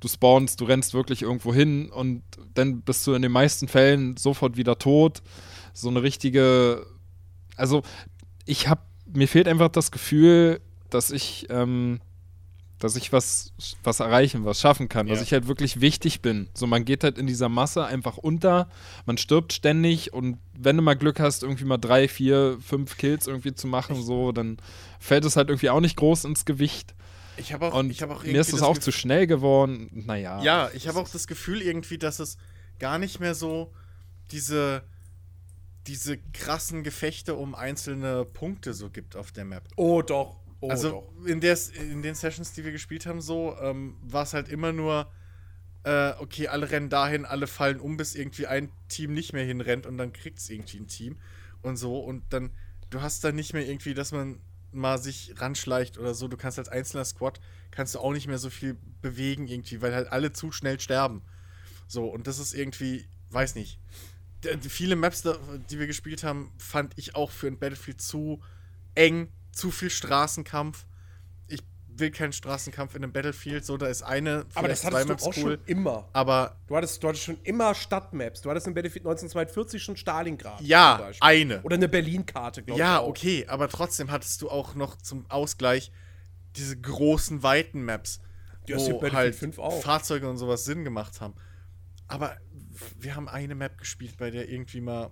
Du 0.00 0.08
spawnst, 0.08 0.60
du 0.60 0.64
rennst 0.64 0.92
wirklich 0.92 1.22
irgendwo 1.22 1.54
hin 1.54 1.88
und 1.88 2.22
dann 2.54 2.82
bist 2.82 3.06
du 3.06 3.14
in 3.14 3.22
den 3.22 3.30
meisten 3.30 3.68
Fällen 3.68 4.16
sofort 4.16 4.56
wieder 4.56 4.76
tot. 4.76 5.22
So 5.72 5.88
eine 5.88 6.02
richtige. 6.02 6.84
Also, 7.56 7.82
ich 8.44 8.66
habe. 8.68 8.80
Mir 9.14 9.28
fehlt 9.28 9.46
einfach 9.46 9.68
das 9.68 9.92
Gefühl, 9.92 10.60
dass 10.90 11.12
ich. 11.12 11.46
Ähm, 11.48 12.00
dass 12.78 12.96
ich 12.96 13.12
was, 13.12 13.52
was 13.82 14.00
erreichen, 14.00 14.44
was 14.44 14.60
schaffen 14.60 14.88
kann, 14.88 15.06
ja. 15.06 15.14
dass 15.14 15.22
ich 15.22 15.32
halt 15.32 15.48
wirklich 15.48 15.80
wichtig 15.80 16.20
bin. 16.20 16.48
So, 16.54 16.66
man 16.66 16.84
geht 16.84 17.04
halt 17.04 17.18
in 17.18 17.26
dieser 17.26 17.48
Masse 17.48 17.86
einfach 17.86 18.18
unter, 18.18 18.68
man 19.06 19.16
stirbt 19.18 19.52
ständig 19.52 20.12
und 20.12 20.38
wenn 20.52 20.76
du 20.76 20.82
mal 20.82 20.94
Glück 20.94 21.20
hast, 21.20 21.42
irgendwie 21.42 21.64
mal 21.64 21.78
drei, 21.78 22.08
vier, 22.08 22.58
fünf 22.60 22.96
Kills 22.96 23.26
irgendwie 23.26 23.54
zu 23.54 23.66
machen, 23.66 24.02
so, 24.02 24.32
dann 24.32 24.58
fällt 25.00 25.24
es 25.24 25.36
halt 25.36 25.48
irgendwie 25.48 25.70
auch 25.70 25.80
nicht 25.80 25.96
groß 25.96 26.24
ins 26.24 26.44
Gewicht. 26.44 26.94
Ich 27.38 27.52
habe 27.52 27.66
auch, 27.66 27.78
und 27.78 27.90
ich 27.90 28.02
hab 28.02 28.10
auch 28.10 28.24
mir 28.24 28.40
ist 28.40 28.52
es 28.52 28.62
auch 28.62 28.78
zu 28.78 28.92
schnell 28.92 29.26
geworden. 29.26 30.04
Naja. 30.06 30.42
Ja, 30.42 30.70
ich 30.74 30.88
habe 30.88 30.98
auch 30.98 31.08
das 31.08 31.26
Gefühl 31.26 31.60
irgendwie, 31.60 31.98
dass 31.98 32.18
es 32.18 32.38
gar 32.78 32.98
nicht 32.98 33.20
mehr 33.20 33.34
so 33.34 33.72
diese 34.30 34.82
diese 35.86 36.18
krassen 36.18 36.82
Gefechte 36.82 37.36
um 37.36 37.54
einzelne 37.54 38.24
Punkte 38.24 38.74
so 38.74 38.90
gibt 38.90 39.16
auf 39.16 39.32
der 39.32 39.44
Map. 39.44 39.62
Oh, 39.76 40.02
doch. 40.02 40.36
Oh, 40.60 40.70
also 40.70 41.12
in, 41.26 41.40
der, 41.40 41.58
in 41.74 42.02
den 42.02 42.14
Sessions, 42.14 42.52
die 42.52 42.64
wir 42.64 42.72
gespielt 42.72 43.06
haben, 43.06 43.20
so 43.20 43.56
ähm, 43.60 43.96
war 44.02 44.22
es 44.22 44.32
halt 44.32 44.48
immer 44.48 44.72
nur, 44.72 45.10
äh, 45.84 46.12
okay, 46.18 46.48
alle 46.48 46.70
rennen 46.70 46.88
dahin, 46.88 47.24
alle 47.24 47.46
fallen 47.46 47.78
um, 47.78 47.96
bis 47.96 48.14
irgendwie 48.14 48.46
ein 48.46 48.70
Team 48.88 49.12
nicht 49.12 49.32
mehr 49.32 49.44
hinrennt 49.44 49.86
und 49.86 49.98
dann 49.98 50.12
kriegt 50.12 50.38
es 50.38 50.48
irgendwie 50.48 50.78
ein 50.78 50.86
Team 50.86 51.18
und 51.62 51.76
so 51.76 51.98
und 51.98 52.22
dann, 52.30 52.50
du 52.90 53.02
hast 53.02 53.22
dann 53.22 53.34
nicht 53.36 53.52
mehr 53.52 53.66
irgendwie, 53.66 53.94
dass 53.94 54.12
man 54.12 54.40
mal 54.72 54.98
sich 54.98 55.34
ranschleicht 55.36 55.98
oder 55.98 56.14
so, 56.14 56.28
du 56.28 56.36
kannst 56.36 56.58
als 56.58 56.68
einzelner 56.68 57.04
Squad, 57.04 57.40
kannst 57.70 57.94
du 57.94 57.98
auch 57.98 58.12
nicht 58.12 58.26
mehr 58.26 58.38
so 58.38 58.50
viel 58.50 58.76
bewegen 59.02 59.48
irgendwie, 59.48 59.82
weil 59.82 59.94
halt 59.94 60.10
alle 60.10 60.32
zu 60.32 60.52
schnell 60.52 60.80
sterben. 60.80 61.22
So, 61.86 62.06
und 62.06 62.26
das 62.26 62.38
ist 62.38 62.54
irgendwie, 62.54 63.06
weiß 63.30 63.54
nicht. 63.54 63.78
Die, 64.42 64.68
viele 64.68 64.96
Maps, 64.96 65.22
die 65.70 65.78
wir 65.78 65.86
gespielt 65.86 66.24
haben, 66.24 66.52
fand 66.58 66.92
ich 66.96 67.14
auch 67.14 67.30
für 67.30 67.46
ein 67.46 67.58
Battlefield 67.58 68.00
zu 68.00 68.40
eng 68.94 69.28
zu 69.56 69.70
viel 69.70 69.90
Straßenkampf. 69.90 70.86
Ich 71.48 71.62
will 71.88 72.10
keinen 72.10 72.32
Straßenkampf 72.32 72.94
in 72.94 73.02
einem 73.02 73.12
Battlefield, 73.12 73.64
so 73.64 73.76
da 73.76 73.86
ist 73.86 74.02
eine, 74.02 74.44
aber 74.54 74.68
das 74.68 74.84
hattest 74.84 75.08
du 75.08 75.14
auch 75.14 75.26
cool, 75.28 75.34
schon 75.34 75.58
immer. 75.66 76.08
Aber 76.12 76.56
du 76.66 76.76
hattest, 76.76 77.02
du 77.02 77.08
hattest 77.08 77.24
schon 77.24 77.38
immer 77.42 77.74
Stadtmaps. 77.74 78.42
Du 78.42 78.50
hattest 78.50 78.66
in 78.66 78.74
Battlefield 78.74 79.06
1942 79.06 79.82
schon 79.82 79.96
Stalingrad. 79.96 80.60
Ja, 80.60 81.10
eine. 81.20 81.62
Oder 81.62 81.76
eine 81.76 81.88
Berlin-Karte, 81.88 82.62
glaube 82.62 82.78
ja, 82.78 82.96
ich. 82.96 83.02
Ja, 83.02 83.08
okay, 83.08 83.46
aber 83.48 83.68
trotzdem 83.68 84.10
hattest 84.10 84.42
du 84.42 84.50
auch 84.50 84.74
noch 84.74 84.96
zum 84.98 85.24
Ausgleich 85.30 85.90
diese 86.54 86.78
großen, 86.78 87.42
weiten 87.42 87.84
Maps, 87.84 88.20
Die 88.68 88.74
wo 88.74 89.02
halt 89.12 89.34
Fahrzeuge 89.82 90.28
und 90.28 90.36
sowas 90.36 90.64
Sinn 90.64 90.84
gemacht 90.84 91.20
haben. 91.20 91.34
Aber 92.08 92.36
wir 92.98 93.16
haben 93.16 93.28
eine 93.28 93.54
Map 93.54 93.78
gespielt, 93.78 94.16
bei 94.18 94.30
der 94.30 94.48
irgendwie 94.48 94.80
mal 94.80 95.10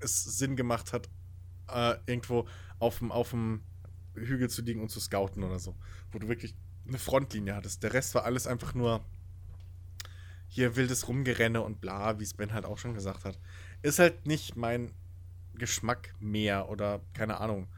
es 0.00 0.24
Sinn 0.24 0.56
gemacht 0.56 0.92
hat, 0.92 1.08
äh, 1.72 1.98
irgendwo 2.06 2.46
auf 2.78 2.98
dem, 2.98 3.12
auf 3.12 3.30
dem 3.30 3.62
Hügel 4.14 4.50
zu 4.50 4.62
liegen 4.62 4.80
und 4.80 4.90
zu 4.90 5.00
scouten 5.00 5.42
oder 5.42 5.58
so. 5.58 5.74
Wo 6.10 6.18
du 6.18 6.28
wirklich 6.28 6.54
eine 6.86 6.98
Frontlinie 6.98 7.54
hattest. 7.54 7.82
Der 7.82 7.92
Rest 7.92 8.14
war 8.14 8.24
alles 8.24 8.46
einfach 8.46 8.74
nur 8.74 9.04
hier 10.48 10.76
wildes 10.76 11.08
Rumgerenne 11.08 11.62
und 11.62 11.80
bla, 11.80 12.18
wie 12.18 12.24
es 12.24 12.34
Ben 12.34 12.52
halt 12.52 12.66
auch 12.66 12.78
schon 12.78 12.94
gesagt 12.94 13.24
hat. 13.24 13.38
Ist 13.80 13.98
halt 13.98 14.26
nicht 14.26 14.56
mein 14.56 14.92
Geschmack 15.54 16.14
mehr 16.20 16.68
oder 16.68 17.00
keine 17.14 17.40
Ahnung. 17.40 17.68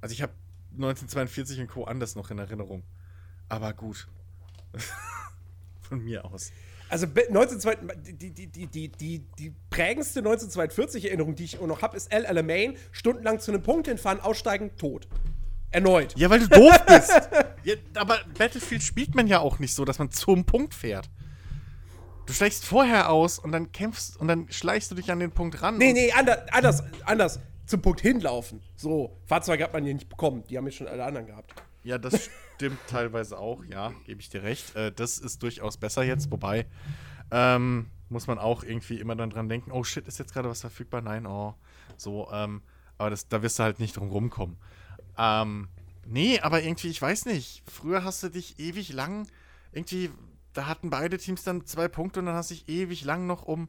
Also 0.00 0.12
ich 0.12 0.22
habe 0.22 0.32
1942 0.72 1.60
und 1.60 1.68
Co. 1.68 1.84
anders 1.84 2.16
noch 2.16 2.30
in 2.30 2.38
Erinnerung. 2.38 2.82
Aber 3.48 3.72
gut. 3.74 4.08
Von 5.80 6.02
mir 6.02 6.24
aus. 6.24 6.52
Also 6.90 7.06
1942, 7.06 8.18
die, 8.18 8.30
die, 8.30 8.46
die, 8.48 8.66
die, 8.66 8.88
die, 8.88 9.18
die 9.38 9.52
prägendste 9.70 10.22
1942-Erinnerung, 10.22 11.36
die 11.36 11.44
ich 11.44 11.60
noch 11.60 11.82
habe, 11.82 11.96
ist 11.96 12.12
L. 12.12 12.26
Alamein, 12.26 12.76
stundenlang 12.90 13.38
zu 13.38 13.52
einem 13.52 13.62
Punkt 13.62 13.86
hinfahren, 13.86 14.20
aussteigen, 14.20 14.76
tot. 14.76 15.06
Erneut. 15.70 16.18
Ja, 16.18 16.28
weil 16.30 16.40
du 16.40 16.48
doof 16.48 16.84
bist. 16.86 17.12
ja, 17.62 17.74
aber 17.94 18.18
Battlefield 18.36 18.82
spielt 18.82 19.14
man 19.14 19.28
ja 19.28 19.38
auch 19.38 19.60
nicht 19.60 19.72
so, 19.72 19.84
dass 19.84 20.00
man 20.00 20.10
zum 20.10 20.44
Punkt 20.44 20.74
fährt. 20.74 21.08
Du 22.26 22.32
schleichst 22.32 22.64
vorher 22.64 23.10
aus 23.10 23.38
und 23.38 23.52
dann 23.52 23.70
kämpfst 23.70 24.16
und 24.16 24.26
dann 24.26 24.48
schleichst 24.50 24.90
du 24.90 24.96
dich 24.96 25.12
an 25.12 25.20
den 25.20 25.30
Punkt 25.30 25.62
ran. 25.62 25.78
Nee, 25.78 25.92
nee, 25.92 26.10
anders, 26.10 26.38
anders, 26.50 26.82
anders. 27.04 27.40
Zum 27.66 27.82
Punkt 27.82 28.00
hinlaufen. 28.00 28.60
So, 28.74 29.16
Fahrzeuge 29.26 29.62
hat 29.62 29.72
man 29.72 29.84
hier 29.84 29.94
nicht 29.94 30.08
bekommen. 30.08 30.42
Die 30.50 30.58
haben 30.58 30.66
jetzt 30.66 30.76
schon 30.76 30.88
alle 30.88 31.04
anderen 31.04 31.26
gehabt. 31.28 31.54
Ja, 31.82 31.98
das 31.98 32.30
stimmt 32.54 32.78
teilweise 32.88 33.38
auch, 33.38 33.64
ja, 33.64 33.92
gebe 34.04 34.20
ich 34.20 34.28
dir 34.28 34.42
recht. 34.42 34.74
Äh, 34.76 34.92
das 34.92 35.18
ist 35.18 35.42
durchaus 35.42 35.76
besser 35.76 36.02
jetzt, 36.02 36.30
wobei 36.30 36.66
ähm, 37.30 37.86
muss 38.08 38.26
man 38.26 38.38
auch 38.38 38.64
irgendwie 38.64 38.98
immer 38.98 39.16
dann 39.16 39.30
dran 39.30 39.48
denken, 39.48 39.70
oh 39.72 39.84
shit, 39.84 40.06
ist 40.08 40.18
jetzt 40.18 40.32
gerade 40.32 40.48
was 40.48 40.60
verfügbar? 40.60 41.00
Nein, 41.00 41.26
oh. 41.26 41.54
So, 41.96 42.28
ähm, 42.32 42.62
aber 42.98 43.10
das, 43.10 43.28
da 43.28 43.42
wirst 43.42 43.58
du 43.58 43.62
halt 43.62 43.80
nicht 43.80 43.96
drum 43.96 44.10
rumkommen. 44.10 44.56
Ähm, 45.16 45.68
nee, 46.06 46.40
aber 46.40 46.62
irgendwie, 46.62 46.88
ich 46.88 47.00
weiß 47.00 47.26
nicht. 47.26 47.62
Früher 47.70 48.04
hast 48.04 48.22
du 48.22 48.28
dich 48.28 48.58
ewig 48.58 48.92
lang, 48.92 49.26
irgendwie, 49.72 50.10
da 50.52 50.66
hatten 50.66 50.90
beide 50.90 51.18
Teams 51.18 51.44
dann 51.44 51.64
zwei 51.66 51.88
Punkte 51.88 52.20
und 52.20 52.26
dann 52.26 52.34
hast 52.34 52.50
du 52.50 52.54
dich 52.54 52.68
ewig 52.68 53.04
lang 53.04 53.26
noch 53.26 53.42
um 53.42 53.68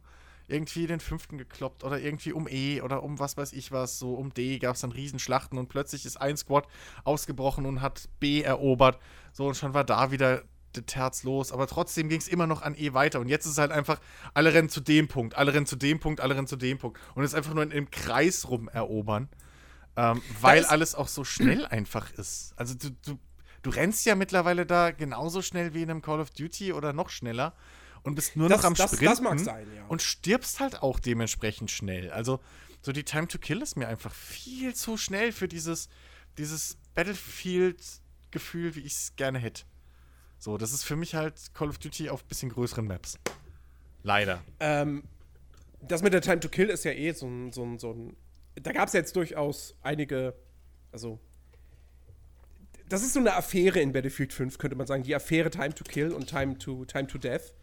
irgendwie 0.51 0.87
den 0.87 0.99
fünften 0.99 1.37
gekloppt 1.37 1.83
oder 1.83 1.99
irgendwie 1.99 2.33
um 2.33 2.47
E 2.47 2.81
oder 2.81 3.03
um 3.03 3.19
was 3.19 3.37
weiß 3.37 3.53
ich 3.53 3.71
was, 3.71 3.97
so 3.97 4.13
um 4.13 4.33
D 4.33 4.59
gab 4.59 4.75
es 4.75 4.81
dann 4.81 4.91
Riesenschlachten 4.91 5.57
und 5.57 5.69
plötzlich 5.69 6.05
ist 6.05 6.17
ein 6.17 6.37
Squad 6.37 6.67
ausgebrochen 7.03 7.65
und 7.65 7.81
hat 7.81 8.09
B 8.19 8.41
erobert. 8.41 8.99
So, 9.33 9.47
und 9.47 9.55
schon 9.55 9.73
war 9.73 9.83
da 9.83 10.11
wieder 10.11 10.43
Terz 10.85 11.23
los, 11.23 11.51
aber 11.51 11.67
trotzdem 11.67 12.07
ging 12.07 12.19
es 12.19 12.27
immer 12.27 12.47
noch 12.47 12.61
an 12.61 12.75
E 12.75 12.93
weiter. 12.93 13.19
Und 13.19 13.27
jetzt 13.27 13.45
ist 13.45 13.53
es 13.53 13.57
halt 13.57 13.71
einfach, 13.71 13.99
alle 14.33 14.53
rennen 14.53 14.69
zu 14.69 14.79
dem 14.79 15.07
Punkt, 15.07 15.35
alle 15.35 15.53
rennen 15.53 15.65
zu 15.65 15.75
dem 15.75 15.99
Punkt, 15.99 16.21
alle 16.21 16.35
rennen 16.35 16.47
zu 16.47 16.55
dem 16.55 16.77
Punkt. 16.77 16.99
Und 17.15 17.23
es 17.23 17.31
ist 17.31 17.35
einfach 17.35 17.53
nur 17.53 17.63
in, 17.63 17.71
im 17.71 17.91
Kreis 17.91 18.49
rum 18.49 18.69
erobern. 18.69 19.29
Ähm, 19.97 20.21
weil 20.39 20.63
alles 20.65 20.95
auch 20.95 21.09
so 21.09 21.25
schnell 21.25 21.65
einfach 21.65 22.11
ist. 22.13 22.53
Also 22.55 22.75
du, 22.75 22.91
du, 23.05 23.19
du 23.61 23.69
rennst 23.69 24.05
ja 24.05 24.15
mittlerweile 24.15 24.65
da 24.65 24.91
genauso 24.91 25.41
schnell 25.41 25.73
wie 25.73 25.81
in 25.81 25.89
einem 25.89 26.01
Call 26.01 26.21
of 26.21 26.29
Duty 26.29 26.71
oder 26.71 26.93
noch 26.93 27.09
schneller 27.09 27.53
und 28.03 28.15
bist 28.15 28.35
nur 28.35 28.49
das, 28.49 28.59
noch 28.59 28.65
am 28.65 28.73
das, 28.73 28.91
Sprinten 28.91 29.05
das 29.05 29.21
mag 29.21 29.39
sein, 29.39 29.67
ja. 29.75 29.85
und 29.87 30.01
stirbst 30.01 30.59
halt 30.59 30.81
auch 30.81 30.99
dementsprechend 30.99 31.71
schnell. 31.71 32.11
Also 32.11 32.39
so 32.81 32.91
die 32.91 33.03
Time 33.03 33.27
to 33.27 33.37
Kill 33.37 33.61
ist 33.61 33.75
mir 33.75 33.87
einfach 33.87 34.13
viel 34.13 34.73
zu 34.73 34.97
schnell 34.97 35.31
für 35.31 35.47
dieses, 35.47 35.87
dieses 36.37 36.77
Battlefield-Gefühl, 36.95 38.75
wie 38.75 38.81
ich 38.81 38.93
es 38.93 39.15
gerne 39.15 39.39
hätte. 39.39 39.63
So, 40.39 40.57
das 40.57 40.73
ist 40.73 40.83
für 40.83 40.95
mich 40.95 41.13
halt 41.13 41.53
Call 41.53 41.69
of 41.69 41.77
Duty 41.77 42.09
auf 42.09 42.23
ein 42.23 42.27
bisschen 42.27 42.49
größeren 42.49 42.87
Maps. 42.87 43.19
Leider. 44.01 44.43
Ähm, 44.59 45.03
das 45.81 46.01
mit 46.01 46.13
der 46.13 46.21
Time 46.21 46.39
to 46.39 46.49
Kill 46.49 46.69
ist 46.69 46.83
ja 46.83 46.91
eh 46.91 47.11
so 47.11 47.27
ein, 47.27 47.51
so 47.51 47.63
ein, 47.63 47.77
so 47.77 47.91
ein 47.93 48.15
da 48.55 48.71
gab 48.71 48.87
es 48.87 48.93
jetzt 48.93 49.15
durchaus 49.15 49.75
einige, 49.81 50.33
also 50.91 51.19
das 52.89 53.03
ist 53.03 53.13
so 53.13 53.19
eine 53.19 53.35
Affäre 53.35 53.79
in 53.79 53.93
Battlefield 53.93 54.33
5, 54.33 54.57
könnte 54.57 54.75
man 54.75 54.85
sagen. 54.85 55.03
Die 55.03 55.15
Affäre 55.15 55.49
Time 55.49 55.73
to 55.73 55.83
Kill 55.83 56.11
und 56.11 56.27
Time 56.27 56.57
to, 56.57 56.83
Time 56.85 57.07
to 57.07 57.17
Death. 57.17 57.53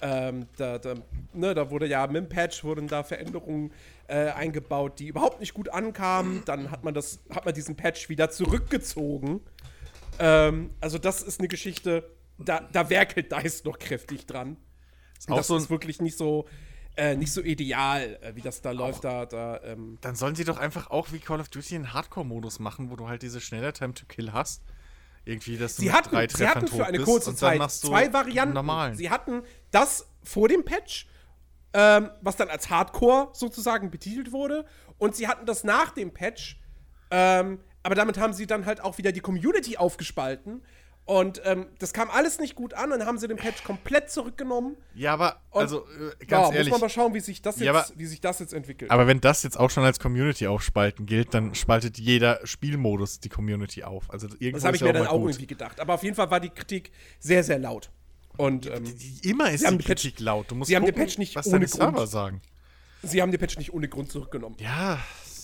Ähm, 0.00 0.46
da, 0.56 0.78
da, 0.78 0.94
ne, 1.32 1.54
da 1.54 1.70
wurde 1.70 1.86
ja 1.86 2.06
mit 2.06 2.16
dem 2.16 2.28
Patch 2.28 2.64
wurden 2.64 2.88
da 2.88 3.04
Veränderungen 3.04 3.72
äh, 4.08 4.30
eingebaut, 4.30 4.98
die 4.98 5.08
überhaupt 5.08 5.40
nicht 5.40 5.54
gut 5.54 5.68
ankamen. 5.68 6.42
Dann 6.44 6.70
hat 6.70 6.84
man 6.84 6.94
das, 6.94 7.20
hat 7.30 7.44
man 7.44 7.54
diesen 7.54 7.76
Patch 7.76 8.08
wieder 8.08 8.30
zurückgezogen. 8.30 9.40
Ähm, 10.18 10.70
also 10.80 10.98
das 10.98 11.22
ist 11.22 11.40
eine 11.40 11.48
Geschichte, 11.48 12.10
da, 12.38 12.60
da 12.72 12.90
werkelt 12.90 13.32
DICE 13.32 13.64
noch 13.64 13.78
kräftig 13.78 14.26
dran. 14.26 14.56
Auch 15.28 15.36
das 15.36 15.46
so 15.46 15.56
ist 15.56 15.70
wirklich 15.70 16.00
nicht 16.00 16.18
so, 16.18 16.46
äh, 16.96 17.16
nicht 17.16 17.32
so 17.32 17.40
ideal, 17.40 18.18
äh, 18.20 18.36
wie 18.36 18.40
das 18.40 18.60
da 18.60 18.72
läuft. 18.72 19.04
Da, 19.04 19.26
da, 19.26 19.60
ähm. 19.64 19.98
Dann 20.00 20.16
sollen 20.16 20.34
sie 20.34 20.44
doch 20.44 20.58
einfach 20.58 20.90
auch 20.90 21.12
wie 21.12 21.18
Call 21.18 21.40
of 21.40 21.48
Duty 21.48 21.76
einen 21.76 21.92
Hardcore-Modus 21.92 22.58
machen, 22.58 22.90
wo 22.90 22.96
du 22.96 23.08
halt 23.08 23.22
diese 23.22 23.40
schneller 23.40 23.72
Time 23.72 23.94
to 23.94 24.06
Kill 24.06 24.32
hast. 24.32 24.62
Irgendwie, 25.26 25.56
dass 25.56 25.76
du 25.76 25.82
sie 25.82 25.92
hatten, 25.92 26.10
drei 26.10 26.28
sie 26.28 26.46
hatten 26.46 26.66
für 26.66 26.84
eine 26.84 27.00
kurze 27.00 27.34
Zeit 27.34 27.70
zwei 27.70 28.12
Varianten. 28.12 28.54
Normalen. 28.54 28.94
Sie 28.94 29.08
hatten 29.08 29.42
das 29.74 30.08
vor 30.22 30.48
dem 30.48 30.64
Patch, 30.64 31.06
ähm, 31.72 32.10
was 32.20 32.36
dann 32.36 32.48
als 32.48 32.70
Hardcore 32.70 33.30
sozusagen 33.32 33.90
betitelt 33.90 34.32
wurde, 34.32 34.64
und 34.98 35.16
sie 35.16 35.28
hatten 35.28 35.46
das 35.46 35.64
nach 35.64 35.90
dem 35.90 36.12
Patch. 36.12 36.60
Ähm, 37.10 37.60
aber 37.82 37.94
damit 37.94 38.18
haben 38.18 38.32
sie 38.32 38.46
dann 38.46 38.64
halt 38.64 38.80
auch 38.80 38.96
wieder 38.98 39.12
die 39.12 39.20
Community 39.20 39.76
aufgespalten 39.76 40.62
und 41.06 41.42
ähm, 41.44 41.66
das 41.78 41.92
kam 41.92 42.08
alles 42.10 42.38
nicht 42.38 42.54
gut 42.54 42.72
an, 42.72 42.88
dann 42.88 43.04
haben 43.04 43.18
sie 43.18 43.28
den 43.28 43.36
Patch 43.36 43.62
komplett 43.62 44.10
zurückgenommen. 44.10 44.76
Ja, 44.94 45.12
aber 45.12 45.42
also 45.50 45.80
äh, 45.80 46.24
ganz 46.24 46.48
ja, 46.48 46.54
ehrlich, 46.54 46.70
muss 46.70 46.80
man 46.80 46.86
mal 46.86 46.88
schauen, 46.88 47.12
wie 47.12 47.20
sich 47.20 47.42
das 47.42 47.56
jetzt, 47.56 47.66
ja, 47.66 47.72
aber, 47.72 47.86
wie 47.94 48.06
sich 48.06 48.22
das 48.22 48.38
jetzt 48.38 48.54
entwickelt. 48.54 48.90
Aber 48.90 49.06
wenn 49.06 49.20
das 49.20 49.42
jetzt 49.42 49.58
auch 49.60 49.68
schon 49.68 49.84
als 49.84 50.00
Community 50.00 50.46
aufspalten 50.46 51.04
gilt, 51.04 51.34
dann 51.34 51.54
spaltet 51.54 51.98
jeder 51.98 52.40
Spielmodus 52.46 53.20
die 53.20 53.28
Community 53.28 53.84
auf. 53.84 54.10
Also 54.10 54.28
das 54.28 54.64
habe 54.64 54.76
ich 54.76 54.82
mir 54.82 54.94
dann 54.94 55.06
auch 55.06 55.18
gut. 55.18 55.32
irgendwie 55.32 55.46
gedacht. 55.46 55.78
Aber 55.78 55.94
auf 55.94 56.02
jeden 56.02 56.16
Fall 56.16 56.30
war 56.30 56.40
die 56.40 56.48
Kritik 56.48 56.90
sehr, 57.18 57.44
sehr 57.44 57.58
laut. 57.58 57.90
Und 58.36 58.66
ähm, 58.66 58.84
immer 59.22 59.50
ist 59.50 59.68
die 59.68 59.78
Kritik 59.78 60.16
Patch, 60.16 60.24
laut. 60.24 60.50
Du 60.50 60.54
musst 60.54 60.68
sie 60.68 60.74
gucken, 60.74 60.88
haben 60.88 60.94
den 60.94 61.04
Patch 61.04 61.18
nicht 61.18 61.36
was 61.36 61.46
ohne 61.46 61.66
Grund, 61.66 62.08
sagen. 62.08 62.40
Sie 63.02 63.22
haben 63.22 63.30
den 63.30 63.38
Patch 63.38 63.58
nicht 63.58 63.72
ohne 63.72 63.88
Grund 63.88 64.10
zurückgenommen. 64.10 64.56
Ja. 64.58 64.94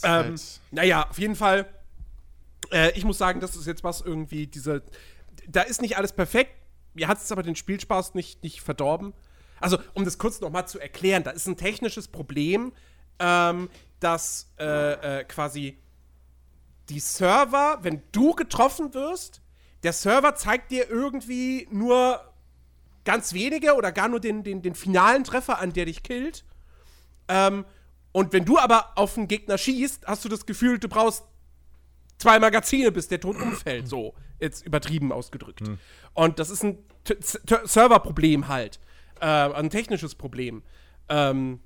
Ähm, 0.02 0.10
halt. 0.10 0.60
Naja, 0.70 1.08
auf 1.08 1.18
jeden 1.18 1.36
Fall. 1.36 1.66
Äh, 2.72 2.90
ich 2.96 3.04
muss 3.04 3.18
sagen, 3.18 3.40
das 3.40 3.56
ist 3.56 3.66
jetzt 3.66 3.84
was 3.84 4.00
irgendwie 4.00 4.46
diese 4.46 4.82
da 5.50 5.62
ist 5.62 5.82
nicht 5.82 5.96
alles 5.96 6.12
perfekt. 6.12 6.52
Mir 6.94 7.08
hat 7.08 7.18
es 7.18 7.30
aber 7.30 7.42
den 7.42 7.56
Spielspaß 7.56 8.14
nicht, 8.14 8.42
nicht 8.42 8.60
verdorben. 8.60 9.12
Also, 9.60 9.78
um 9.94 10.04
das 10.04 10.18
kurz 10.18 10.40
nochmal 10.40 10.66
zu 10.66 10.78
erklären, 10.78 11.22
da 11.22 11.30
ist 11.30 11.46
ein 11.46 11.56
technisches 11.56 12.08
Problem, 12.08 12.72
ähm, 13.18 13.68
dass 14.00 14.50
äh, 14.58 15.20
äh, 15.20 15.24
quasi 15.24 15.78
die 16.88 17.00
Server, 17.00 17.78
wenn 17.82 18.02
du 18.12 18.34
getroffen 18.34 18.94
wirst, 18.94 19.42
der 19.82 19.92
Server 19.92 20.34
zeigt 20.34 20.70
dir 20.70 20.88
irgendwie 20.88 21.68
nur 21.70 22.20
ganz 23.10 23.32
wenige 23.34 23.74
oder 23.74 23.90
gar 23.90 24.08
nur 24.08 24.20
den, 24.20 24.44
den, 24.44 24.62
den 24.62 24.76
finalen 24.76 25.24
Treffer 25.24 25.58
an, 25.58 25.72
der 25.72 25.86
dich 25.86 26.04
killt. 26.04 26.44
Ähm, 27.26 27.64
und 28.12 28.32
wenn 28.32 28.44
du 28.44 28.56
aber 28.56 28.92
auf 28.94 29.18
einen 29.18 29.26
Gegner 29.26 29.58
schießt, 29.58 30.06
hast 30.06 30.24
du 30.24 30.28
das 30.28 30.46
Gefühl, 30.46 30.78
du 30.78 30.86
brauchst 30.86 31.24
zwei 32.18 32.38
Magazine, 32.38 32.92
bis 32.92 33.08
der 33.08 33.18
tot 33.18 33.34
umfällt. 33.40 33.88
So, 33.88 34.14
jetzt 34.38 34.64
übertrieben 34.64 35.10
ausgedrückt. 35.10 35.60
Hm. 35.66 35.78
Und 36.14 36.38
das 36.38 36.50
ist 36.50 36.62
ein 36.62 36.78
Serverproblem 37.64 38.46
halt. 38.46 38.78
Äh, 39.20 39.26
ein 39.26 39.70
technisches 39.70 40.14
Problem. 40.14 40.62
Ähm, 41.08 41.58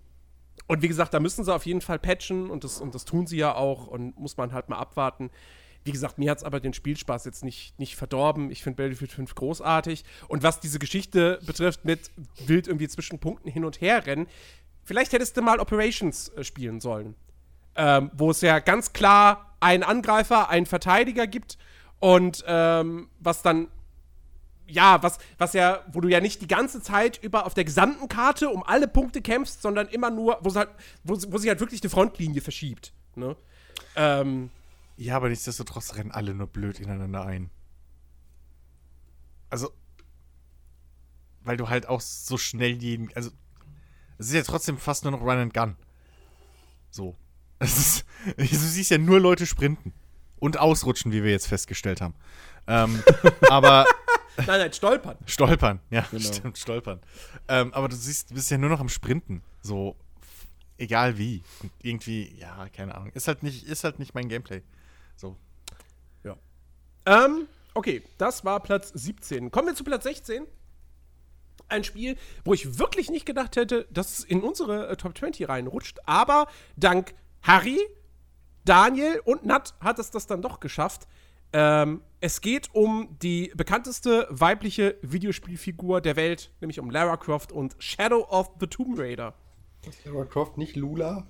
und 0.67 0.81
wie 0.81 0.89
gesagt, 0.89 1.13
da 1.13 1.21
müssen 1.21 1.45
sie 1.45 1.55
auf 1.55 1.67
jeden 1.67 1.83
Fall 1.83 1.99
patchen 1.99 2.49
und 2.49 2.65
das, 2.65 2.81
und 2.81 2.95
das 2.95 3.05
tun 3.05 3.27
sie 3.27 3.37
ja 3.37 3.55
auch 3.55 3.87
und 3.87 4.19
muss 4.19 4.39
man 4.39 4.55
halt 4.55 4.71
mal 4.71 4.79
abwarten. 4.79 5.29
Wie 5.85 5.93
gesagt, 5.93 6.19
mir 6.19 6.31
hat 6.31 6.39
es 6.39 6.45
aber 6.45 6.61
den 6.61 6.73
Spielspaß 6.73 7.27
jetzt 7.27 7.45
nicht, 7.45 7.79
nicht 7.79 7.97
verdorben. 7.97 8.51
Ich 8.51 8.63
finde 8.63 8.83
Battlefield 8.83 9.13
5 9.13 9.35
großartig. 9.35 10.05
Und 10.29 10.43
was 10.43 10.61
diese 10.61 10.79
Geschichte 10.79 11.39
betrifft, 11.45 11.85
mit 11.85 12.11
wild 12.47 12.67
irgendwie 12.67 12.89
zwischen 12.89 13.19
Punkten 13.19 13.51
hin 13.51 13.65
und 13.65 13.81
her 13.81 14.07
rennen, 14.07 14.27
vielleicht 14.85 15.13
hättest 15.13 15.37
du 15.37 15.43
mal 15.43 15.61
Operations 15.61 16.31
äh, 16.31 16.45
spielen 16.45 16.81
sollen. 16.81 17.15
Ähm, 17.77 18.11
wo 18.15 18.31
es 18.31 18.41
ja 18.41 18.61
ganz 18.61 18.93
klar 18.93 19.57
einen 19.61 19.83
Angreifer, 19.83 20.49
einen 20.49 20.67
Verteidiger 20.67 21.27
gibt 21.27 21.59
und 21.99 22.45
ähm, 22.47 23.09
was 23.19 23.43
dann 23.43 23.69
ja, 24.67 25.03
was, 25.03 25.19
was 25.39 25.53
ja, 25.53 25.85
wo 25.93 26.01
du 26.01 26.09
ja 26.09 26.21
nicht 26.21 26.41
die 26.41 26.49
ganze 26.49 26.81
Zeit 26.81 27.23
über 27.23 27.47
auf 27.47 27.55
der 27.55 27.65
gesamten 27.65 28.09
Karte 28.09 28.49
um 28.49 28.63
alle 28.63 28.89
Punkte 28.89 29.21
kämpfst, 29.21 29.61
sondern 29.61 29.89
immer 29.89 30.11
nur, 30.11 30.39
wo, 30.41 30.55
halt, 30.55 30.71
wo, 31.03 31.19
wo 31.29 31.39
sich 31.39 31.49
halt 31.49 31.61
wirklich 31.61 31.81
die 31.81 31.89
Frontlinie 31.89 32.41
verschiebt. 32.41 32.93
Ne? 33.15 33.37
Ähm, 33.97 34.51
ja, 34.97 35.17
aber 35.17 35.29
nichtsdestotrotz 35.29 35.95
rennen 35.97 36.11
alle 36.11 36.35
nur 36.35 36.47
blöd 36.47 36.81
ineinander 36.81 37.25
ein. 37.25 37.51
Also, 39.51 39.73
weil 41.43 41.57
du 41.57 41.69
halt 41.69 41.87
auch 41.87 42.01
so 42.01 42.39
schnell 42.39 42.73
jeden, 42.73 43.15
also, 43.15 43.31
es 44.19 44.29
ist 44.29 44.35
ja 44.35 44.43
trotzdem 44.43 44.79
fast 44.79 45.05
nur 45.05 45.13
noch 45.13 45.21
Run 45.21 45.39
and 45.39 45.55
Gun. 45.55 45.77
So. 46.91 47.17
Ist, 47.61 48.05
du 48.37 48.45
siehst 48.45 48.91
ja 48.91 48.99
nur 48.99 49.21
Leute 49.21 49.47
sprinten. 49.47 49.93
Und 50.39 50.59
ausrutschen, 50.59 51.11
wie 51.13 51.23
wir 51.23 51.31
jetzt 51.31 51.47
festgestellt 51.47 52.01
haben. 52.01 52.15
Ähm, 52.67 53.03
aber. 53.49 53.87
Nein, 54.37 54.47
nein, 54.47 54.73
stolpern. 54.73 55.17
Stolpern, 55.27 55.81
ja, 55.91 56.07
genau. 56.11 56.23
stimmt, 56.23 56.59
stolpern. 56.59 57.01
Ähm, 57.49 57.73
aber 57.73 57.89
du 57.89 57.97
siehst, 57.97 58.31
du 58.31 58.35
bist 58.35 58.51
ja 58.51 58.59
nur 58.59 58.69
noch 58.69 58.81
am 58.81 58.89
Sprinten. 58.89 59.43
So, 59.63 59.97
egal 60.77 61.17
wie. 61.19 61.43
Und 61.63 61.73
irgendwie, 61.83 62.35
ja, 62.39 62.69
keine 62.69 62.95
Ahnung. 62.95 63.11
Ist 63.15 63.29
halt 63.29 63.43
nicht, 63.43 63.65
ist 63.65 63.85
halt 63.85 63.99
nicht 63.99 64.15
mein 64.15 64.29
Gameplay. 64.29 64.63
So. 65.17 65.37
Ja. 66.23 66.37
Ähm, 67.07 67.49
okay, 67.75 68.03
das 68.19 68.45
war 68.45 68.61
Platz 68.61 68.91
17. 68.95 69.51
Kommen 69.51 69.69
wir 69.69 69.75
zu 69.75 69.85
Platz 69.85 70.05
16. 70.05 70.47
Ein 71.69 71.85
Spiel, 71.85 72.17
wo 72.45 72.53
ich 72.53 72.79
wirklich 72.79 73.11
nicht 73.11 73.27
gedacht 73.27 73.57
hätte, 73.57 73.87
dass 73.91 74.19
es 74.19 74.25
in 74.25 74.43
unsere 74.43 74.89
äh, 74.89 74.97
Top 74.97 75.17
20 75.17 75.49
reinrutscht. 75.49 76.01
Aber 76.07 76.47
dank 76.77 77.15
Harry, 77.43 77.81
Daniel 78.65 79.21
und 79.25 79.45
Nat 79.45 79.75
hat 79.81 79.99
es 79.99 80.11
das 80.11 80.27
dann 80.27 80.43
doch 80.43 80.61
geschafft. 80.61 81.07
Ähm, 81.53 82.03
es 82.21 82.41
geht 82.41 82.75
um 82.75 83.17
die 83.23 83.53
bekannteste 83.55 84.27
weibliche 84.31 84.97
Videospielfigur 85.03 86.01
der 86.01 86.17
Welt, 86.17 86.51
nämlich 86.61 86.81
um 86.81 86.91
Lara 86.91 87.17
Croft 87.17 87.53
und 87.53 87.77
Shadow 87.79 88.27
of 88.29 88.51
the 88.59 88.67
Tomb 88.67 88.99
Raider. 88.99 89.35
Ist 89.87 90.05
Lara 90.05 90.25
Croft 90.25 90.59
nicht 90.59 90.75
Lula? 90.75 91.27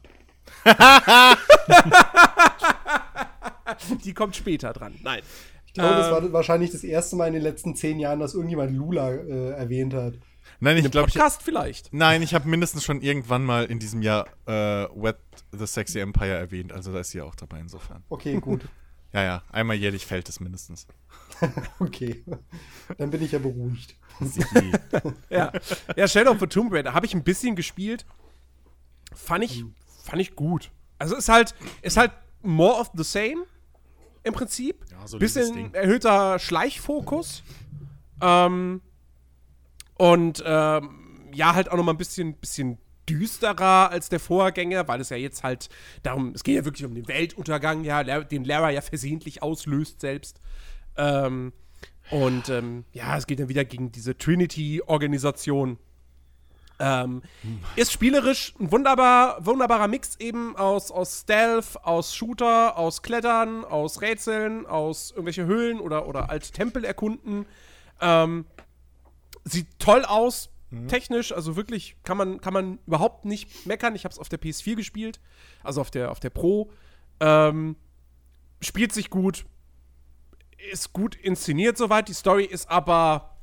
die 4.05 4.14
kommt 4.14 4.37
später 4.37 4.73
dran. 4.73 4.94
Nein. 5.02 5.21
Ich 5.67 5.75
glaube, 5.75 5.94
ähm, 5.94 6.00
das 6.00 6.10
war 6.10 6.33
wahrscheinlich 6.33 6.71
das 6.71 6.85
erste 6.85 7.17
Mal 7.17 7.29
in 7.29 7.35
den 7.35 7.42
letzten 7.42 7.75
zehn 7.75 7.98
Jahren, 7.98 8.21
dass 8.21 8.35
irgendjemand 8.35 8.73
Lula 8.73 9.10
äh, 9.10 9.50
erwähnt 9.50 9.94
hat. 9.94 10.15
Nein, 10.60 10.77
ich 10.77 10.90
glaube. 10.90 11.08
Podcast 11.08 11.40
ich, 11.40 11.44
vielleicht. 11.44 11.92
Nein, 11.92 12.23
ich 12.23 12.35
habe 12.35 12.48
mindestens 12.48 12.85
schon 12.85 13.00
irgendwann 13.00 13.44
mal 13.44 13.65
in 13.65 13.79
diesem 13.79 14.02
Jahr 14.02 14.27
äh, 14.46 14.52
Wet 14.52 15.17
the 15.52 15.67
Sexy 15.67 16.00
Empire 16.00 16.35
erwähnt. 16.35 16.73
Also 16.73 16.92
da 16.92 17.00
ist 17.00 17.10
sie 17.10 17.21
auch 17.21 17.35
dabei 17.35 17.60
insofern. 17.60 18.04
Okay, 18.08 18.40
gut. 18.40 18.69
ja, 19.12 19.23
ja. 19.25 19.42
Einmal 19.50 19.77
jährlich 19.77 20.06
fällt 20.06 20.29
es 20.29 20.40
mindestens. 20.40 20.87
okay. 21.81 22.25
Dann 22.98 23.10
bin 23.10 23.23
ich 23.23 23.33
ja 23.33 23.38
beruhigt. 23.38 23.96
ja. 25.29 25.52
ja, 25.96 26.08
Shadow 26.08 26.31
of 26.31 26.40
the 26.40 26.46
Tomb 26.46 26.73
Raider 26.73 26.94
habe 26.94 27.06
ich 27.06 27.15
ein 27.15 27.25
bisschen 27.25 27.56
gespielt. 27.56 28.06
Fand 29.12 29.44
ich, 29.44 29.65
fand 30.04 30.23
ich 30.23 30.37
gut. 30.37 30.71
Also 30.98 31.17
ist 31.17 31.29
halt, 31.29 31.54
ist 31.83 31.96
halt 31.96 32.12
more 32.42 32.79
of 32.79 32.90
the 32.94 33.02
same 33.02 33.46
im 34.25 34.35
Prinzip. 34.35 34.85
Ja, 34.90 35.06
so 35.06 35.18
bisschen 35.18 35.72
erhöhter 35.75 36.38
Schleichfokus. 36.38 37.42
Ähm, 38.20 38.81
und 39.96 40.42
ähm, 40.44 41.31
ja, 41.33 41.54
halt 41.54 41.70
auch 41.70 41.77
noch 41.77 41.85
mal 41.85 41.92
ein 41.92 41.98
bisschen, 41.98 42.35
bisschen 42.35 42.79
düsterer 43.08 43.90
als 43.90 44.08
der 44.08 44.18
Vorgänger, 44.18 44.88
weil 44.88 45.00
es 45.00 45.10
ja 45.10 45.16
jetzt 45.16 45.42
halt 45.42 45.68
darum, 46.02 46.33
es 46.35 46.42
geht 46.42 46.56
ja 46.56 46.64
wirklich 46.64 46.87
um 46.87 46.94
den 46.94 47.06
Weltuntergang, 47.06 47.85
ja, 47.85 48.02
den 48.02 48.44
Lara 48.44 48.70
ja 48.70 48.81
versehentlich 48.81 49.42
auslöst 49.42 50.00
selbst. 50.00 50.40
Ähm, 50.96 51.52
Und 52.10 52.48
ähm, 52.48 52.85
ja, 52.92 53.16
es 53.16 53.27
geht 53.27 53.40
dann 53.40 53.48
wieder 53.48 53.64
gegen 53.64 53.92
diese 53.92 54.16
Trinity-Organisation. 54.16 55.79
Ähm, 56.81 57.22
hm. 57.42 57.60
Ist 57.77 57.92
spielerisch 57.92 58.54
ein 58.58 58.72
wunderbar, 58.72 59.44
wunderbarer 59.44 59.87
Mix 59.87 60.16
eben 60.16 60.56
aus, 60.56 60.90
aus 60.90 61.20
Stealth, 61.20 61.85
aus 61.85 62.14
Shooter, 62.14 62.77
aus 62.77 63.02
Klettern, 63.02 63.64
aus 63.64 64.00
Rätseln, 64.00 64.66
aus 64.66 65.10
irgendwelche 65.12 65.46
Höhlen 65.46 65.79
oder, 65.79 66.08
oder 66.08 66.31
alte 66.31 66.50
Tempel 66.50 66.85
erkunden. 66.85 67.46
Ähm, 68.00 68.44
sieht 69.44 69.66
toll 69.79 70.04
aus, 70.04 70.50
mhm. 70.70 70.88
technisch, 70.88 71.33
also 71.33 71.54
wirklich 71.54 71.96
kann 72.02 72.16
man, 72.16 72.40
kann 72.40 72.52
man 72.52 72.79
überhaupt 72.87 73.25
nicht 73.25 73.66
meckern. 73.66 73.94
Ich 73.94 74.04
habe 74.04 74.12
es 74.12 74.18
auf 74.18 74.29
der 74.29 74.40
PS4 74.40 74.75
gespielt, 74.75 75.20
also 75.62 75.81
auf 75.81 75.90
der, 75.90 76.10
auf 76.10 76.18
der 76.18 76.31
Pro. 76.31 76.70
Ähm, 77.20 77.77
spielt 78.60 78.92
sich 78.92 79.10
gut, 79.10 79.44
ist 80.72 80.92
gut 80.92 81.14
inszeniert 81.14 81.77
soweit. 81.77 82.08
Die 82.08 82.14
Story 82.14 82.44
ist 82.44 82.68
aber. 82.68 83.37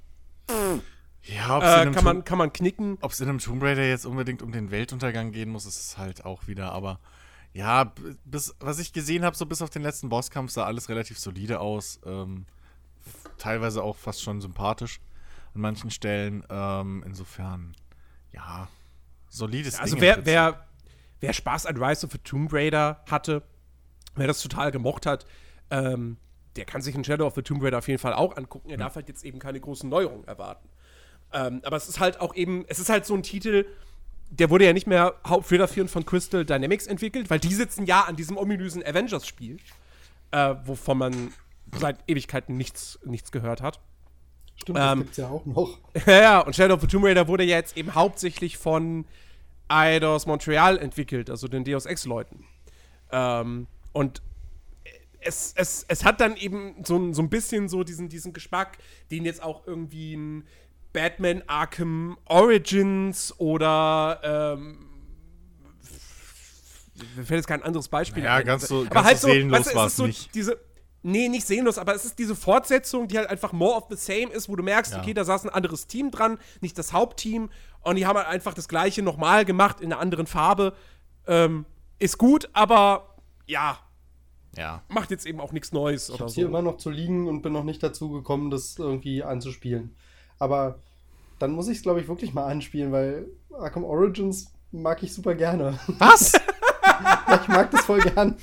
Ja, 1.24 1.84
äh, 1.84 1.92
kann, 1.92 2.04
man, 2.04 2.24
kann 2.24 2.38
man 2.38 2.52
knicken. 2.52 2.98
Ob 3.02 3.12
es 3.12 3.20
in 3.20 3.30
einem 3.30 3.40
Tomb 3.40 3.62
Raider 3.62 3.86
jetzt 3.88 4.06
unbedingt 4.06 4.42
um 4.42 4.52
den 4.52 4.72
Weltuntergang 4.72 5.32
gehen 5.32 5.50
muss, 5.50 5.66
ist 5.66 5.80
es 5.80 5.98
halt 5.98 6.26
auch 6.26 6.48
wieder. 6.48 6.72
Aber 6.72 7.00
ja, 7.54 7.94
bis, 8.26 8.56
was 8.60 8.80
ich 8.80 8.94
gesehen 8.94 9.24
habe, 9.24 9.36
so 9.36 9.46
bis 9.46 9.62
auf 9.62 9.70
den 9.70 9.84
letzten 9.84 10.10
Bosskampf 10.10 10.52
sah 10.52 10.66
alles 10.66 10.90
relativ 10.90 11.20
solide 11.20 11.60
aus. 11.60 12.00
Ähm, 12.06 12.46
teilweise 13.38 13.84
auch 13.84 13.98
fast 13.98 14.22
schon 14.24 14.42
sympathisch 14.42 15.00
an 15.54 15.62
manchen 15.62 15.92
Stellen. 15.92 16.44
Ähm, 16.50 17.04
insofern, 17.06 17.76
ja, 18.32 18.68
solides 19.30 19.80
Also 19.80 19.96
Ding 19.96 20.02
wer, 20.02 20.26
wer, 20.26 20.68
wer 21.20 21.34
Spaß 21.34 21.68
an 21.68 21.78
Rise 21.78 22.06
of 22.06 22.12
the 22.14 22.18
Tomb 22.20 22.52
Raider 22.52 23.04
hatte, 23.10 23.44
wer 24.16 24.28
das 24.28 24.42
total 24.42 24.72
gemocht 24.72 25.06
hat, 25.06 25.26
ähm, 25.70 26.18
der 26.56 26.66
kann 26.66 26.82
sich 26.82 26.96
in 26.96 27.04
Shadow 27.04 27.28
of 27.28 27.36
the 27.36 27.42
Tomb 27.42 27.64
Raider 27.64 27.78
auf 27.78 27.88
jeden 27.88 28.00
Fall 28.00 28.14
auch 28.14 28.36
angucken. 28.36 28.70
Er 28.70 28.78
mhm. 28.78 28.82
darf 28.82 28.96
halt 28.96 29.08
jetzt 29.08 29.24
eben 29.24 29.40
keine 29.40 29.60
großen 29.60 29.90
Neuerungen 29.90 30.28
erwarten. 30.28 30.68
Ähm, 31.34 31.62
aber 31.64 31.78
es 31.78 31.88
ist 31.88 32.00
halt 32.00 32.20
auch 32.20 32.36
eben, 32.36 32.66
es 32.68 32.80
ist 32.80 32.90
halt 32.90 33.06
so 33.06 33.14
ein 33.14 33.24
Titel, 33.24 33.66
der 34.30 34.50
wurde 34.50 34.66
ja 34.66 34.74
nicht 34.74 34.88
mehr 34.88 35.16
hauptfederführend 35.28 35.92
von 35.92 36.06
Crystal 36.06 36.46
Dynamics 36.46 36.88
entwickelt, 36.88 37.30
weil 37.30 37.40
die 37.40 37.54
sitzen 37.54 37.86
ja 37.86 38.02
an 38.02 38.16
diesem 38.16 38.38
ominösen 38.38 38.84
Avengers-Spiel, 38.84 39.58
äh, 40.32 40.56
wovon 40.66 40.98
man 40.98 41.34
seit 41.78 41.98
Ewigkeiten 42.08 42.58
nichts, 42.58 43.00
nichts 43.06 43.32
gehört 43.32 43.62
hat. 43.62 43.80
Stimmt, 44.56 44.78
das 44.78 44.94
ähm, 44.94 45.00
gibt's 45.00 45.18
ja 45.18 45.30
auch 45.30 45.46
noch. 45.46 45.80
Ja, 46.06 46.22
ja, 46.22 46.40
und 46.40 46.56
Shadow 46.56 46.76
of 46.76 46.82
the 46.82 46.88
Tomb 46.88 47.06
Raider 47.06 47.28
wurde 47.28 47.44
ja 47.44 47.58
jetzt 47.58 47.78
eben 47.78 47.94
hauptsächlich 47.96 48.58
von 48.58 49.06
Eidos 49.68 50.26
Montreal 50.26 50.78
entwickelt, 50.78 51.30
also 51.30 51.48
den 51.48 51.64
Deus 51.64 51.86
Ex-Leuten. 51.86 52.46
Ähm, 53.12 53.68
und 53.94 54.22
es, 55.20 55.54
es, 55.56 55.86
es 55.88 56.04
hat 56.04 56.20
dann 56.20 56.36
eben 56.36 56.76
so, 56.84 57.14
so 57.14 57.22
ein 57.22 57.30
bisschen 57.30 57.70
so 57.70 57.84
diesen, 57.84 58.10
diesen 58.10 58.34
Geschmack, 58.34 58.78
den 59.12 59.26
jetzt 59.26 59.42
auch 59.42 59.66
irgendwie 59.68 60.16
ein 60.16 60.48
Batman 60.94 61.44
Arkham 61.48 62.18
Origins 62.26 63.34
oder 63.40 64.20
ähm, 64.58 64.88
mir 67.16 67.26
fällt 67.26 67.40
jetzt 67.40 67.48
kein 67.48 67.64
anderes 67.64 67.88
Beispiel 67.88 68.24
ja, 68.24 68.36
ein. 68.36 68.46
ganz 68.46 68.68
so, 68.68 68.82
aber 68.82 68.90
ganz 68.90 69.08
halt 69.08 69.18
so, 69.20 69.28
seelenlos 69.28 69.60
weißt 69.60 69.72
du, 69.72 69.76
war 69.76 69.88
es 69.88 69.96
so 69.96 70.06
nicht. 70.06 70.36
Diese, 70.36 70.60
nee, 71.02 71.30
nicht 71.30 71.48
seelenlos, 71.48 71.78
aber 71.78 71.96
es 71.96 72.06
ist 72.06 72.20
diese 72.20 72.36
Fortsetzung, 72.36 73.08
die 73.08 73.18
halt 73.18 73.30
einfach 73.30 73.54
more 73.54 73.76
of 73.76 73.86
the 73.90 73.96
same 73.96 74.32
ist, 74.32 74.50
wo 74.50 74.56
du 74.56 74.64
merkst, 74.64 74.94
ja. 74.94 75.00
okay, 75.00 75.14
da 75.14 75.24
saß 75.24 75.46
ein 75.46 75.50
anderes 75.50 75.88
Team 75.88 76.12
dran, 76.12 76.38
nicht 76.60 76.78
das 76.78 76.94
Hauptteam, 76.94 77.50
und 77.82 77.96
die 77.96 78.06
haben 78.06 78.18
halt 78.18 78.28
einfach 78.28 78.54
das 78.54 78.68
gleiche 78.68 79.02
nochmal 79.02 79.46
gemacht 79.46 79.82
in 79.82 79.92
einer 79.92 80.00
anderen 80.00 80.28
Farbe. 80.28 80.74
Ähm, 81.26 81.66
ist 81.98 82.20
gut, 82.20 82.50
aber 82.54 83.16
ja, 83.48 83.80
ja. 84.58 84.84
Macht 84.90 85.12
jetzt 85.12 85.26
eben 85.26 85.40
auch 85.40 85.52
nichts 85.52 85.72
Neues 85.72 86.10
ich 86.10 86.16
oder 86.16 86.30
so. 86.30 86.36
hier 86.36 86.46
immer 86.46 86.62
noch 86.62 86.78
zu 86.78 86.90
liegen 86.90 87.28
und 87.28 87.42
bin 87.42 87.54
noch 87.54 87.64
nicht 87.64 87.82
dazu 87.82 88.10
gekommen, 88.10 88.52
das 88.52 88.78
irgendwie 88.78 89.24
anzuspielen. 89.24 89.96
Aber 90.42 90.80
dann 91.38 91.52
muss 91.52 91.68
ich 91.68 91.78
es, 91.78 91.84
glaube 91.84 92.02
ich, 92.02 92.08
wirklich 92.08 92.34
mal 92.34 92.48
anspielen, 92.48 92.92
weil 92.92 93.28
Arkham 93.60 93.84
Origins 93.84 94.52
mag 94.72 95.04
ich 95.04 95.14
super 95.14 95.36
gerne. 95.36 95.80
Was? 96.00 96.34
ich 97.42 97.48
mag 97.48 97.70
das 97.70 97.86
voll 97.86 98.00
gern. 98.00 98.36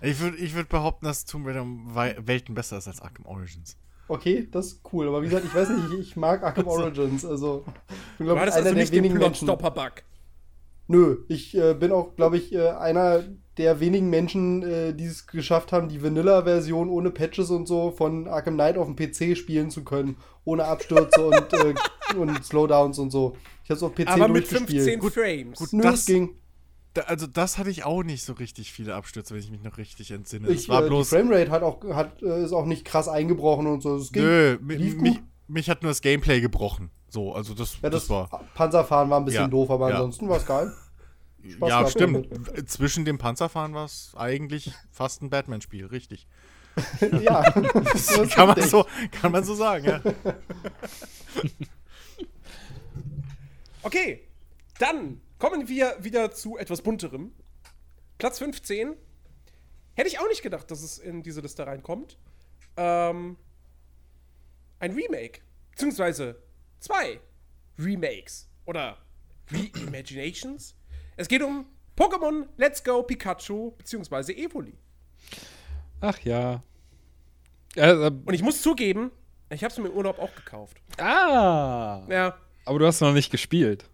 ich 0.00 0.20
würde 0.20 0.36
ich 0.36 0.54
würd 0.54 0.68
behaupten, 0.68 1.06
dass 1.06 1.24
Tomb 1.24 1.48
Raider 1.48 1.66
Welten 2.24 2.54
besser 2.54 2.78
ist 2.78 2.86
als 2.86 3.00
Arkham 3.00 3.26
Origins. 3.26 3.76
Okay, 4.06 4.46
das 4.48 4.66
ist 4.66 4.80
cool. 4.92 5.08
Aber 5.08 5.22
wie 5.22 5.26
gesagt, 5.26 5.44
ich 5.44 5.54
weiß 5.54 5.70
nicht, 5.70 5.92
ich, 5.92 5.98
ich 5.98 6.16
mag 6.16 6.44
Arkham 6.44 6.66
Origins. 6.68 7.24
Also, 7.24 7.64
ich 7.66 8.18
bin, 8.18 8.26
glaube 8.26 8.38
ich, 8.38 8.46
einer 8.46 8.64
also 8.64 8.74
der 8.74 8.92
wenigen 8.92 9.18
Menschen. 9.18 9.44
Stopper-Bug. 9.44 10.04
Nö, 10.86 11.24
ich 11.26 11.56
äh, 11.56 11.74
bin 11.74 11.90
auch, 11.90 12.14
glaube 12.14 12.36
ich, 12.36 12.54
äh, 12.54 12.68
einer 12.68 13.24
der 13.58 13.80
wenigen 13.80 14.08
Menschen, 14.08 14.62
äh, 14.62 14.94
die 14.94 15.04
es 15.04 15.26
geschafft 15.26 15.72
haben, 15.72 15.88
die 15.88 16.02
Vanilla-Version 16.02 16.88
ohne 16.88 17.10
Patches 17.10 17.50
und 17.50 17.66
so 17.66 17.90
von 17.90 18.28
Arkham 18.28 18.54
Knight 18.54 18.78
auf 18.78 18.86
dem 18.86 18.96
PC 18.96 19.36
spielen 19.36 19.70
zu 19.70 19.84
können, 19.84 20.16
ohne 20.44 20.64
Abstürze 20.64 21.26
und, 21.26 21.52
äh, 21.52 21.74
und 22.16 22.44
Slowdowns 22.44 22.98
und 22.98 23.10
so. 23.10 23.36
Ich 23.64 23.70
habe 23.70 23.76
es 23.76 23.82
auf 23.82 23.94
PC 23.94 24.08
Aber 24.08 24.28
mit 24.28 24.46
15 24.46 24.98
gut, 24.98 25.12
Frames. 25.12 25.58
Gut, 25.58 25.72
Nö, 25.72 25.82
das 25.82 26.06
ging. 26.06 26.36
Da, 26.94 27.02
also 27.02 27.26
das 27.26 27.58
hatte 27.58 27.70
ich 27.70 27.84
auch 27.84 28.02
nicht 28.02 28.24
so 28.24 28.32
richtig 28.32 28.72
viele 28.72 28.94
Abstürze, 28.94 29.34
wenn 29.34 29.40
ich 29.40 29.50
mich 29.50 29.62
noch 29.62 29.76
richtig 29.76 30.10
entsinne. 30.10 30.48
Ich, 30.48 30.68
war 30.68 30.84
äh, 30.84 30.88
bloß 30.88 31.10
die 31.10 31.16
Framerate 31.16 31.50
hat 31.50 31.62
auch, 31.62 31.84
hat, 31.94 32.22
äh, 32.22 32.44
ist 32.44 32.52
auch 32.52 32.64
nicht 32.64 32.84
krass 32.84 33.08
eingebrochen 33.08 33.66
und 33.66 33.82
so. 33.82 33.96
Es 33.96 34.12
ging, 34.12 34.22
Nö, 34.22 34.58
mich, 34.62 35.20
mich, 35.48 35.68
hat 35.68 35.82
nur 35.82 35.90
das 35.90 36.00
Gameplay 36.00 36.40
gebrochen. 36.40 36.90
So, 37.08 37.34
also 37.34 37.54
das, 37.54 37.78
ja, 37.82 37.90
das, 37.90 38.02
das 38.02 38.10
war. 38.10 38.28
Panzerfahren 38.54 39.10
war 39.10 39.20
ein 39.20 39.24
bisschen 39.24 39.42
ja, 39.42 39.48
doof, 39.48 39.70
aber 39.70 39.90
ja. 39.90 39.96
ansonsten 39.96 40.28
war 40.28 40.38
es 40.38 40.46
geil. 40.46 40.72
Spaß 41.46 41.68
ja, 41.68 41.88
stimmt. 41.88 42.28
Zwischen 42.68 43.04
dem 43.04 43.18
Panzerfahren 43.18 43.74
war 43.74 43.84
es 43.84 44.12
eigentlich 44.16 44.72
fast 44.90 45.22
ein 45.22 45.30
Batman-Spiel, 45.30 45.86
richtig. 45.86 46.26
ja, 47.22 47.42
kann, 48.30 48.48
man 48.48 48.62
so, 48.62 48.86
kann 49.10 49.32
man 49.32 49.44
so 49.44 49.54
sagen, 49.54 49.84
ja. 49.84 50.02
okay, 53.82 54.26
dann 54.78 55.20
kommen 55.38 55.68
wir 55.68 55.96
wieder 56.00 56.30
zu 56.32 56.56
etwas 56.56 56.82
bunterem. 56.82 57.32
Platz 58.18 58.38
15. 58.38 58.96
Hätte 59.94 60.08
ich 60.08 60.18
auch 60.20 60.28
nicht 60.28 60.42
gedacht, 60.42 60.70
dass 60.70 60.82
es 60.82 60.98
in 60.98 61.22
diese 61.22 61.40
Liste 61.40 61.66
reinkommt. 61.66 62.18
Ähm, 62.76 63.36
ein 64.78 64.92
Remake. 64.92 65.40
Beziehungsweise 65.72 66.40
zwei 66.78 67.20
Remakes. 67.78 68.48
Oder 68.64 68.98
Reimaginations. 69.50 70.74
Es 71.18 71.26
geht 71.26 71.42
um 71.42 71.66
Pokémon 71.96 72.46
Let's 72.56 72.82
Go 72.82 73.02
Pikachu 73.02 73.72
bzw. 73.72 74.32
Evoli. 74.32 74.78
Ach 76.00 76.16
ja. 76.20 76.62
Äh, 77.74 77.90
äh, 77.90 78.06
Und 78.06 78.32
ich 78.32 78.42
muss 78.42 78.62
zugeben, 78.62 79.10
ich 79.50 79.64
habe 79.64 79.72
es 79.72 79.78
mir 79.78 79.88
im 79.88 79.94
Urlaub 79.94 80.20
auch 80.20 80.32
gekauft. 80.32 80.80
Ah. 80.96 82.06
Ja. 82.08 82.38
Aber 82.64 82.78
du 82.78 82.86
hast 82.86 83.00
noch 83.00 83.12
nicht 83.12 83.30
gespielt. 83.30 83.84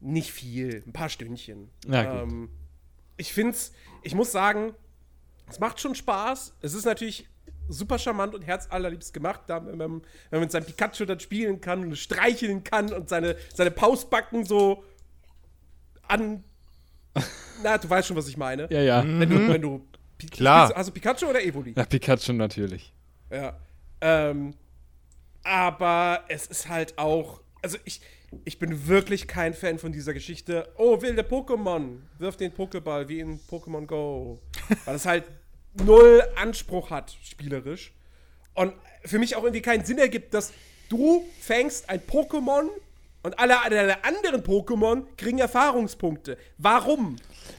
Nicht 0.00 0.32
viel, 0.32 0.82
ein 0.86 0.92
paar 0.92 1.08
Stündchen. 1.08 1.70
Ja, 1.86 2.22
ähm, 2.22 2.50
ich 3.16 3.32
finde 3.32 3.52
es, 3.52 3.72
ich 4.02 4.14
muss 4.14 4.30
sagen, 4.30 4.74
es 5.48 5.58
macht 5.60 5.80
schon 5.80 5.94
Spaß. 5.94 6.56
Es 6.60 6.74
ist 6.74 6.84
natürlich 6.84 7.26
super 7.68 7.98
charmant 7.98 8.34
und 8.34 8.42
herzallerliebst 8.42 9.14
gemacht, 9.14 9.42
da, 9.46 9.64
wenn, 9.64 9.78
man, 9.78 10.02
wenn 10.02 10.02
man 10.30 10.40
mit 10.40 10.52
seinem 10.52 10.66
Pikachu 10.66 11.06
dann 11.06 11.20
spielen 11.20 11.62
kann 11.62 11.84
und 11.84 11.96
streicheln 11.96 12.64
kann 12.64 12.92
und 12.92 13.08
seine, 13.08 13.36
seine 13.54 13.70
Pausbacken 13.70 14.44
so 14.44 14.84
an 16.06 16.44
na, 17.62 17.78
du 17.78 17.88
weißt 17.88 18.08
schon, 18.08 18.16
was 18.16 18.28
ich 18.28 18.36
meine. 18.36 18.68
Ja, 18.70 18.80
ja. 18.80 19.04
Wenn 19.04 19.28
du, 19.28 19.48
wenn 19.48 19.62
du 19.62 19.86
Klar. 20.28 20.74
Also 20.76 20.92
Pikachu 20.92 21.26
oder 21.26 21.42
Evoli? 21.42 21.72
Ja, 21.76 21.84
Pikachu 21.84 22.32
natürlich. 22.32 22.92
Ja. 23.30 23.56
Ähm, 24.00 24.54
aber 25.42 26.24
es 26.28 26.46
ist 26.46 26.68
halt 26.68 26.98
auch. 26.98 27.40
Also 27.62 27.78
ich, 27.84 28.00
ich 28.44 28.58
bin 28.58 28.86
wirklich 28.86 29.28
kein 29.28 29.54
Fan 29.54 29.78
von 29.78 29.92
dieser 29.92 30.12
Geschichte. 30.12 30.68
Oh, 30.76 31.00
wilde 31.00 31.22
Pokémon. 31.22 31.98
Wirf 32.18 32.36
den 32.36 32.52
Pokéball 32.52 33.08
wie 33.08 33.20
in 33.20 33.40
Pokémon 33.40 33.86
Go. 33.86 34.42
Weil 34.84 34.96
es 34.96 35.06
halt 35.06 35.24
null 35.84 36.22
Anspruch 36.36 36.90
hat, 36.90 37.16
spielerisch. 37.22 37.92
Und 38.54 38.74
für 39.04 39.18
mich 39.18 39.36
auch 39.36 39.42
irgendwie 39.42 39.62
keinen 39.62 39.84
Sinn 39.84 39.98
ergibt, 39.98 40.34
dass 40.34 40.52
du 40.88 41.24
fängst 41.40 41.88
ein 41.88 42.00
Pokémon 42.00 42.68
und 43.22 43.38
alle, 43.38 43.62
alle 43.62 44.04
anderen 44.04 44.42
Pokémon 44.42 45.04
kriegen 45.16 45.38
Erfahrungspunkte. 45.38 46.38
Warum? 46.58 47.16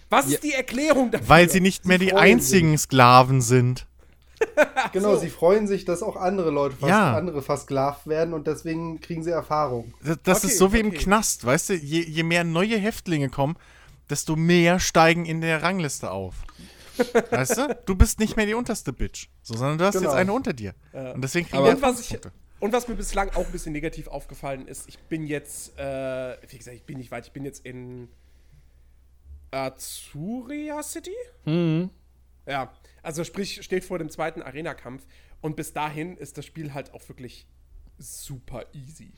Was 0.09 0.27
ist 0.27 0.43
die 0.43 0.53
Erklärung 0.53 1.11
dafür? 1.11 1.29
Weil 1.29 1.49
sie 1.49 1.61
nicht 1.61 1.85
mehr 1.85 1.99
sie 1.99 2.07
die 2.07 2.13
einzigen 2.13 2.71
sich. 2.71 2.81
Sklaven 2.81 3.41
sind. 3.41 3.87
genau, 4.91 5.15
so. 5.15 5.21
sie 5.21 5.29
freuen 5.29 5.67
sich, 5.67 5.85
dass 5.85 6.01
auch 6.01 6.15
andere 6.15 6.49
Leute 6.49 6.75
fast, 6.75 6.89
ja. 6.89 7.15
andere 7.15 7.41
versklavt 7.41 8.07
werden 8.07 8.33
und 8.33 8.47
deswegen 8.47 8.99
kriegen 8.99 9.23
sie 9.23 9.29
Erfahrung. 9.29 9.93
Das, 10.03 10.17
das 10.23 10.37
okay, 10.39 10.47
ist 10.47 10.57
so 10.57 10.73
wie 10.73 10.79
okay. 10.79 10.87
im 10.87 10.93
Knast, 10.93 11.45
weißt 11.45 11.69
du? 11.69 11.73
Je, 11.75 12.01
je 12.01 12.23
mehr 12.23 12.43
neue 12.43 12.77
Häftlinge 12.77 13.29
kommen, 13.29 13.55
desto 14.09 14.35
mehr 14.35 14.79
steigen 14.79 15.25
in 15.25 15.41
der 15.41 15.61
Rangliste 15.61 16.11
auf. 16.11 16.35
weißt 17.31 17.57
du? 17.57 17.79
Du 17.85 17.95
bist 17.95 18.19
nicht 18.19 18.35
mehr 18.35 18.45
die 18.45 18.53
unterste 18.53 18.93
Bitch, 18.93 19.27
so, 19.41 19.55
sondern 19.55 19.77
du 19.77 19.85
hast 19.85 19.93
genau. 19.93 20.09
jetzt 20.09 20.17
eine 20.17 20.33
unter 20.33 20.53
dir. 20.53 20.73
Ja. 20.93 21.11
Und 21.11 21.21
deswegen 21.21 21.47
kriegen 21.47 21.63
wir 21.63 21.73
ich, 21.73 22.19
und 22.61 22.71
was 22.71 22.87
mir 22.87 22.95
bislang 22.95 23.29
auch 23.31 23.45
ein 23.45 23.51
bisschen 23.51 23.73
negativ 23.73 24.07
aufgefallen 24.07 24.67
ist, 24.67 24.87
ich 24.87 24.97
bin 24.99 25.27
jetzt, 25.27 25.77
äh, 25.77 26.37
wie 26.47 26.57
gesagt, 26.57 26.77
ich 26.77 26.83
bin 26.83 26.99
nicht 26.99 27.11
weit, 27.11 27.25
ich 27.25 27.33
bin 27.33 27.43
jetzt 27.43 27.65
in 27.65 28.07
Azuria 29.51 30.81
City. 30.83 31.15
Mhm. 31.45 31.89
Ja, 32.45 32.71
also 33.03 33.23
sprich, 33.23 33.63
steht 33.63 33.83
vor 33.83 33.99
dem 33.99 34.09
zweiten 34.09 34.41
Arena-Kampf. 34.41 35.05
Und 35.41 35.55
bis 35.55 35.73
dahin 35.73 36.17
ist 36.17 36.37
das 36.37 36.45
Spiel 36.45 36.73
halt 36.73 36.93
auch 36.93 37.07
wirklich 37.09 37.47
super 37.97 38.65
easy. 38.73 39.11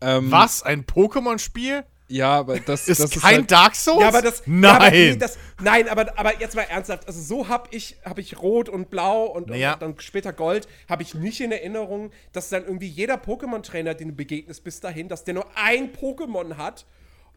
Ähm, 0.00 0.30
Was? 0.30 0.62
Ein 0.62 0.84
Pokémon-Spiel? 0.84 1.84
Ja, 2.10 2.32
aber 2.32 2.58
das, 2.58 2.88
ist 2.88 3.00
das 3.00 3.10
kein 3.10 3.18
ist 3.18 3.24
halt, 3.24 3.50
Dark 3.50 3.76
Souls. 3.76 4.00
Ja, 4.00 4.08
aber 4.08 4.22
das, 4.22 4.42
nein, 4.46 4.62
ja, 4.62 4.76
aber, 4.76 4.90
nee, 4.90 5.16
das, 5.16 5.38
nein, 5.62 5.88
aber, 5.88 6.18
aber 6.18 6.40
jetzt 6.40 6.56
mal 6.56 6.62
ernsthaft. 6.62 7.06
Also 7.06 7.20
so 7.20 7.48
habe 7.48 7.68
ich, 7.70 7.96
hab 8.04 8.18
ich 8.18 8.40
Rot 8.42 8.68
und 8.68 8.90
Blau 8.90 9.26
und, 9.26 9.48
naja. 9.48 9.74
und 9.74 9.82
dann 9.82 9.94
später 10.00 10.32
Gold 10.32 10.66
habe 10.88 11.02
ich 11.02 11.14
nicht 11.14 11.40
in 11.40 11.52
Erinnerung, 11.52 12.10
dass 12.32 12.48
dann 12.48 12.64
irgendwie 12.64 12.88
jeder 12.88 13.14
Pokémon-Trainer, 13.14 13.94
den 13.94 14.08
du 14.08 14.14
begegnest 14.14 14.64
bis 14.64 14.80
dahin, 14.80 15.08
dass 15.08 15.24
der 15.24 15.34
nur 15.34 15.46
ein 15.54 15.92
Pokémon 15.92 16.56
hat 16.56 16.84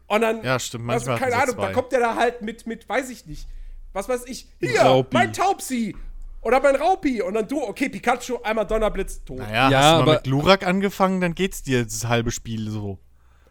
und 0.06 0.20
dann, 0.20 0.42
ja, 0.42 0.58
stimmt, 0.58 0.84
manchmal 0.84 1.14
also, 1.14 1.24
keine 1.24 1.42
Ahnung, 1.42 1.56
da 1.56 1.72
kommt 1.72 1.92
der 1.92 2.00
da 2.00 2.16
halt 2.16 2.42
mit, 2.42 2.66
mit, 2.66 2.88
weiß 2.88 3.10
ich 3.10 3.26
nicht, 3.26 3.46
was 3.92 4.08
weiß 4.08 4.24
ich, 4.26 4.48
hier, 4.60 4.82
Raupi. 4.82 5.16
mein 5.16 5.32
Taubsi 5.32 5.96
oder 6.42 6.60
mein 6.60 6.76
Raupi 6.76 7.22
und 7.22 7.34
dann 7.34 7.48
du, 7.48 7.62
okay, 7.62 7.88
Pikachu, 7.88 8.38
einmal 8.42 8.66
Donnerblitz, 8.66 9.24
tot. 9.24 9.38
Naja, 9.38 9.70
ja, 9.70 9.78
hast 9.78 9.84
du 9.84 9.94
aber 9.94 10.04
mal 10.06 10.14
mit 10.14 10.24
Glurak 10.24 10.66
angefangen, 10.66 11.20
dann 11.20 11.34
geht's 11.34 11.62
dir 11.62 11.84
das 11.84 12.06
halbe 12.06 12.32
Spiel 12.32 12.70
so. 12.70 12.98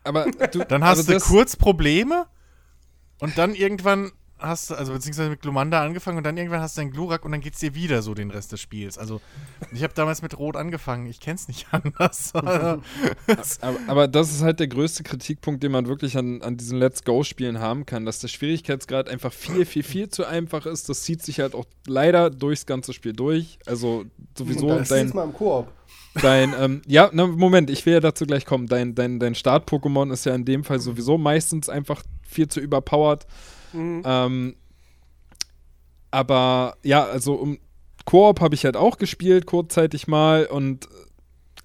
Aber 0.03 0.25
du, 0.51 0.65
dann 0.65 0.83
hast 0.83 1.09
du 1.09 1.19
kurz 1.19 1.55
Probleme 1.55 2.27
und 3.19 3.37
dann 3.37 3.55
irgendwann 3.55 4.11
hast 4.43 4.69
du, 4.69 4.75
also 4.75 4.93
beziehungsweise 4.93 5.29
mit 5.29 5.41
Glumanda 5.41 5.81
angefangen 5.81 6.17
und 6.17 6.23
dann 6.25 6.37
irgendwann 6.37 6.61
hast 6.61 6.77
du 6.77 6.81
einen 6.81 6.91
Glurak 6.91 7.25
und 7.25 7.31
dann 7.31 7.41
geht's 7.41 7.59
dir 7.59 7.75
wieder 7.75 8.01
so 8.01 8.13
den 8.13 8.29
Rest 8.29 8.51
des 8.51 8.59
Spiels. 8.59 8.97
Also 8.97 9.21
ich 9.71 9.83
habe 9.83 9.93
damals 9.93 10.21
mit 10.21 10.37
Rot 10.37 10.55
angefangen, 10.55 11.05
ich 11.07 11.19
kenn's 11.19 11.47
nicht 11.47 11.67
anders. 11.71 12.33
aber, 12.35 12.79
aber, 13.87 14.07
das 14.07 14.31
ist 14.31 14.41
halt 14.41 14.59
der 14.59 14.67
größte 14.67 15.03
Kritikpunkt, 15.03 15.63
den 15.63 15.71
man 15.71 15.87
wirklich 15.87 16.17
an, 16.17 16.41
an 16.41 16.57
diesen 16.57 16.77
Let's 16.77 17.03
Go-Spielen 17.03 17.59
haben 17.59 17.85
kann, 17.85 18.05
dass 18.05 18.19
der 18.19 18.27
Schwierigkeitsgrad 18.27 19.09
einfach 19.09 19.31
viel, 19.31 19.65
viel, 19.65 19.83
viel 19.83 20.09
zu 20.09 20.25
einfach 20.25 20.65
ist. 20.65 20.89
Das 20.89 21.03
zieht 21.03 21.23
sich 21.23 21.39
halt 21.39 21.55
auch 21.55 21.65
leider 21.87 22.29
durchs 22.29 22.65
ganze 22.65 22.93
Spiel 22.93 23.13
durch. 23.13 23.57
Also 23.65 24.05
sowieso 24.37 24.67
und 24.67 24.89
dein. 24.91 25.09
Mal 25.09 25.23
im 25.23 25.33
Koop. 25.33 25.67
Dein, 26.21 26.53
ähm, 26.59 26.81
ja, 26.85 27.09
na, 27.11 27.25
Moment, 27.25 27.69
ich 27.69 27.85
will 27.85 27.93
ja 27.93 27.99
dazu 27.99 28.25
gleich 28.25 28.45
kommen. 28.45 28.67
Dein, 28.67 28.93
dein, 28.93 29.19
dein 29.19 29.35
Start-Pokémon 29.35 30.11
ist 30.11 30.25
ja 30.25 30.35
in 30.35 30.45
dem 30.45 30.63
Fall 30.63 30.79
sowieso 30.79 31.17
meistens 31.17 31.69
einfach 31.69 32.03
viel 32.21 32.47
zu 32.47 32.59
überpowered. 32.59 33.25
Mhm. 33.73 34.03
Ähm, 34.05 34.55
aber 36.11 36.77
ja, 36.83 37.03
also 37.03 37.33
um 37.33 37.57
Koop 38.05 38.41
habe 38.41 38.53
ich 38.53 38.65
halt 38.65 38.77
auch 38.77 38.97
gespielt, 38.97 39.47
kurzzeitig 39.47 40.07
mal. 40.07 40.45
Und 40.45 40.87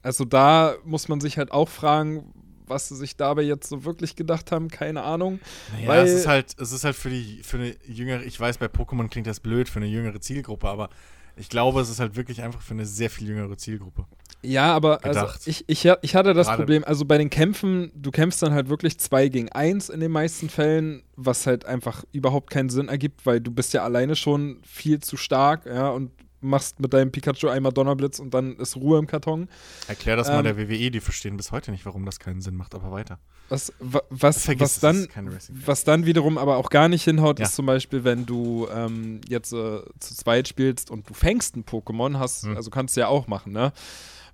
also 0.02 0.24
da 0.24 0.76
muss 0.84 1.08
man 1.08 1.20
sich 1.20 1.36
halt 1.36 1.52
auch 1.52 1.68
fragen, 1.68 2.32
was 2.66 2.88
sie 2.88 2.96
sich 2.96 3.16
dabei 3.16 3.42
jetzt 3.42 3.68
so 3.68 3.84
wirklich 3.84 4.16
gedacht 4.16 4.52
haben, 4.52 4.68
keine 4.68 5.02
Ahnung. 5.02 5.40
Naja, 5.72 5.88
weil 5.88 6.06
es 6.06 6.12
ist 6.12 6.26
halt, 6.26 6.54
es 6.58 6.72
ist 6.72 6.84
halt 6.84 6.96
für 6.96 7.10
die, 7.10 7.40
für 7.42 7.58
eine 7.58 7.76
jüngere, 7.86 8.22
ich 8.22 8.38
weiß, 8.38 8.58
bei 8.58 8.66
Pokémon 8.66 9.08
klingt 9.08 9.26
das 9.26 9.40
blöd, 9.40 9.68
für 9.68 9.80
eine 9.80 9.86
jüngere 9.86 10.20
Zielgruppe, 10.20 10.68
aber 10.68 10.90
ich 11.36 11.48
glaube, 11.48 11.80
es 11.80 11.88
ist 11.88 12.00
halt 12.00 12.16
wirklich 12.16 12.42
einfach 12.42 12.60
für 12.60 12.74
eine 12.74 12.84
sehr 12.84 13.10
viel 13.10 13.28
jüngere 13.28 13.56
Zielgruppe. 13.56 14.06
Ja, 14.42 14.72
aber 14.72 15.04
also 15.04 15.26
ich, 15.46 15.64
ich, 15.66 15.90
ich 16.02 16.14
hatte 16.14 16.32
das 16.32 16.46
Gerade. 16.46 16.62
Problem, 16.62 16.84
also 16.84 17.04
bei 17.04 17.18
den 17.18 17.28
Kämpfen, 17.28 17.90
du 17.94 18.10
kämpfst 18.10 18.42
dann 18.42 18.54
halt 18.54 18.68
wirklich 18.68 18.98
zwei 18.98 19.28
gegen 19.28 19.50
eins 19.50 19.88
in 19.88 20.00
den 20.00 20.12
meisten 20.12 20.48
Fällen, 20.48 21.02
was 21.16 21.46
halt 21.46 21.64
einfach 21.64 22.04
überhaupt 22.12 22.50
keinen 22.50 22.68
Sinn 22.68 22.88
ergibt, 22.88 23.26
weil 23.26 23.40
du 23.40 23.50
bist 23.50 23.72
ja 23.72 23.82
alleine 23.82 24.14
schon 24.14 24.60
viel 24.64 25.00
zu 25.00 25.16
stark, 25.16 25.66
ja, 25.66 25.88
und 25.90 26.12
machst 26.40 26.80
mit 26.80 26.92
deinem 26.92 27.10
Pikachu 27.10 27.48
einmal 27.48 27.72
Donnerblitz 27.72 28.20
und 28.20 28.32
dann 28.32 28.56
ist 28.56 28.76
Ruhe 28.76 28.98
im 28.98 29.06
Karton. 29.06 29.48
Erklär 29.88 30.16
das 30.16 30.28
ähm, 30.28 30.36
mal 30.36 30.42
der 30.42 30.56
WWE, 30.56 30.90
die 30.90 31.00
verstehen 31.00 31.36
bis 31.36 31.50
heute 31.50 31.70
nicht, 31.70 31.84
warum 31.84 32.04
das 32.04 32.20
keinen 32.20 32.40
Sinn 32.40 32.54
macht, 32.54 32.74
aber 32.74 32.90
weiter. 32.92 33.18
Was, 33.48 33.72
was, 33.80 34.46
was, 34.58 34.78
dann, 34.78 35.08
was 35.50 35.84
dann 35.84 36.04
wiederum 36.04 36.36
aber 36.36 36.58
auch 36.58 36.70
gar 36.70 36.88
nicht 36.88 37.02
hinhaut, 37.02 37.38
ja. 37.38 37.46
ist 37.46 37.54
zum 37.54 37.66
Beispiel, 37.66 38.04
wenn 38.04 38.26
du 38.26 38.68
ähm, 38.72 39.20
jetzt 39.26 39.52
äh, 39.52 39.80
zu 39.98 40.14
zweit 40.14 40.48
spielst 40.48 40.90
und 40.90 41.08
du 41.08 41.14
fängst 41.14 41.56
ein 41.56 41.64
Pokémon, 41.64 42.18
hast, 42.18 42.44
hm. 42.44 42.56
also 42.56 42.70
kannst 42.70 42.96
du 42.96 43.00
ja 43.00 43.08
auch 43.08 43.26
machen, 43.26 43.52
ne? 43.52 43.72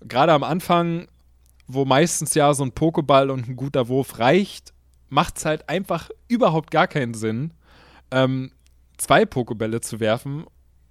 Gerade 0.05 0.33
am 0.33 0.45
Anfang, 0.45 1.09
wo 1.67 1.85
meistens 1.85 2.35
ja 2.35 2.53
so 2.55 2.65
ein 2.65 2.73
Pokéball 2.73 3.31
und 3.31 3.49
ein 3.49 3.57
guter 3.57 3.89
Wurf 3.89 4.19
reicht, 4.19 4.73
macht 5.09 5.39
es 5.39 5.45
halt 5.45 5.69
einfach 5.69 6.11
überhaupt 6.29 6.71
gar 6.71 6.87
keinen 6.87 7.15
Sinn, 7.15 7.53
ähm, 8.11 8.53
zwei 8.97 9.23
Pokébälle 9.25 9.81
zu 9.81 10.01
werfen 10.01 10.45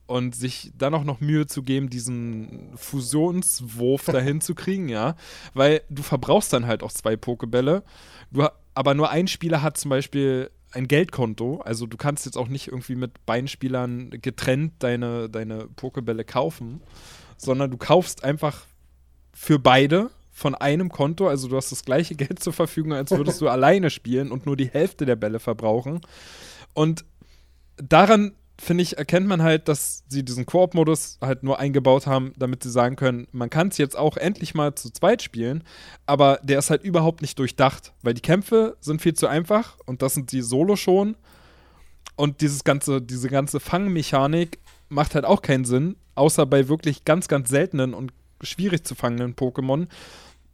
und 0.05 0.35
sich 0.35 0.71
dann 0.77 0.93
auch 0.93 1.03
noch 1.03 1.21
Mühe 1.21 1.47
zu 1.47 1.63
geben, 1.63 1.89
diesen 1.89 2.71
Fusionswurf 2.75 4.05
dahin 4.05 4.41
zu 4.41 4.55
kriegen, 4.55 4.89
ja. 4.89 5.15
Weil 5.53 5.81
du 5.89 6.03
verbrauchst 6.03 6.51
dann 6.53 6.67
halt 6.67 6.83
auch 6.83 6.91
zwei 6.91 7.15
Pokébälle. 7.15 7.83
Du, 8.31 8.47
aber 8.73 8.93
nur 8.93 9.09
ein 9.09 9.27
Spieler 9.27 9.61
hat 9.61 9.77
zum 9.77 9.89
Beispiel 9.89 10.49
ein 10.71 10.87
Geldkonto. 10.87 11.61
Also 11.61 11.85
du 11.85 11.97
kannst 11.97 12.25
jetzt 12.25 12.37
auch 12.37 12.47
nicht 12.47 12.67
irgendwie 12.67 12.95
mit 12.95 13.25
beiden 13.25 13.47
Spielern 13.47 14.09
getrennt 14.09 14.73
deine, 14.79 15.29
deine 15.29 15.65
Pokébälle 15.65 16.23
kaufen, 16.23 16.81
sondern 17.37 17.71
du 17.71 17.77
kaufst 17.77 18.23
einfach 18.23 18.65
für 19.33 19.59
beide 19.59 20.09
von 20.31 20.55
einem 20.55 20.89
Konto. 20.89 21.27
Also 21.27 21.47
du 21.47 21.55
hast 21.55 21.71
das 21.71 21.85
gleiche 21.85 22.15
Geld 22.17 22.41
zur 22.41 22.53
Verfügung, 22.53 22.93
als 22.93 23.11
würdest 23.11 23.41
du 23.41 23.47
alleine 23.47 23.89
spielen 23.89 24.31
und 24.31 24.45
nur 24.45 24.57
die 24.57 24.67
Hälfte 24.67 25.05
der 25.05 25.15
Bälle 25.15 25.39
verbrauchen. 25.39 26.01
Und 26.73 27.05
daran, 27.77 28.33
finde 28.59 28.83
ich, 28.83 28.97
erkennt 28.97 29.27
man 29.27 29.43
halt, 29.43 29.67
dass 29.67 30.03
sie 30.07 30.23
diesen 30.23 30.45
Koop-Modus 30.45 31.17
halt 31.21 31.43
nur 31.43 31.59
eingebaut 31.59 32.07
haben, 32.07 32.33
damit 32.37 32.63
sie 32.63 32.71
sagen 32.71 32.95
können, 32.95 33.27
man 33.31 33.49
kann 33.49 33.69
es 33.69 33.77
jetzt 33.77 33.97
auch 33.97 34.17
endlich 34.17 34.53
mal 34.53 34.75
zu 34.75 34.91
zweit 34.91 35.21
spielen, 35.21 35.63
aber 36.05 36.39
der 36.43 36.59
ist 36.59 36.69
halt 36.69 36.83
überhaupt 36.83 37.21
nicht 37.21 37.37
durchdacht, 37.39 37.93
weil 38.01 38.13
die 38.13 38.21
Kämpfe 38.21 38.77
sind 38.79 39.01
viel 39.01 39.13
zu 39.13 39.27
einfach 39.27 39.77
und 39.85 40.01
das 40.01 40.13
sind 40.13 40.31
die 40.31 40.41
Solo 40.41 40.75
schon. 40.75 41.15
Und 42.15 42.41
dieses 42.41 42.63
ganze, 42.63 43.01
diese 43.01 43.27
ganze 43.27 43.59
Fangmechanik 43.59 44.59
macht 44.87 45.15
halt 45.15 45.25
auch 45.25 45.41
keinen 45.41 45.65
Sinn, 45.65 45.95
außer 46.13 46.45
bei 46.45 46.67
wirklich 46.67 47.05
ganz, 47.05 47.27
ganz 47.27 47.49
seltenen 47.49 47.95
und 47.95 48.13
schwierig 48.43 48.85
zu 48.85 48.95
fangenden 48.95 49.35
Pokémon, 49.35 49.87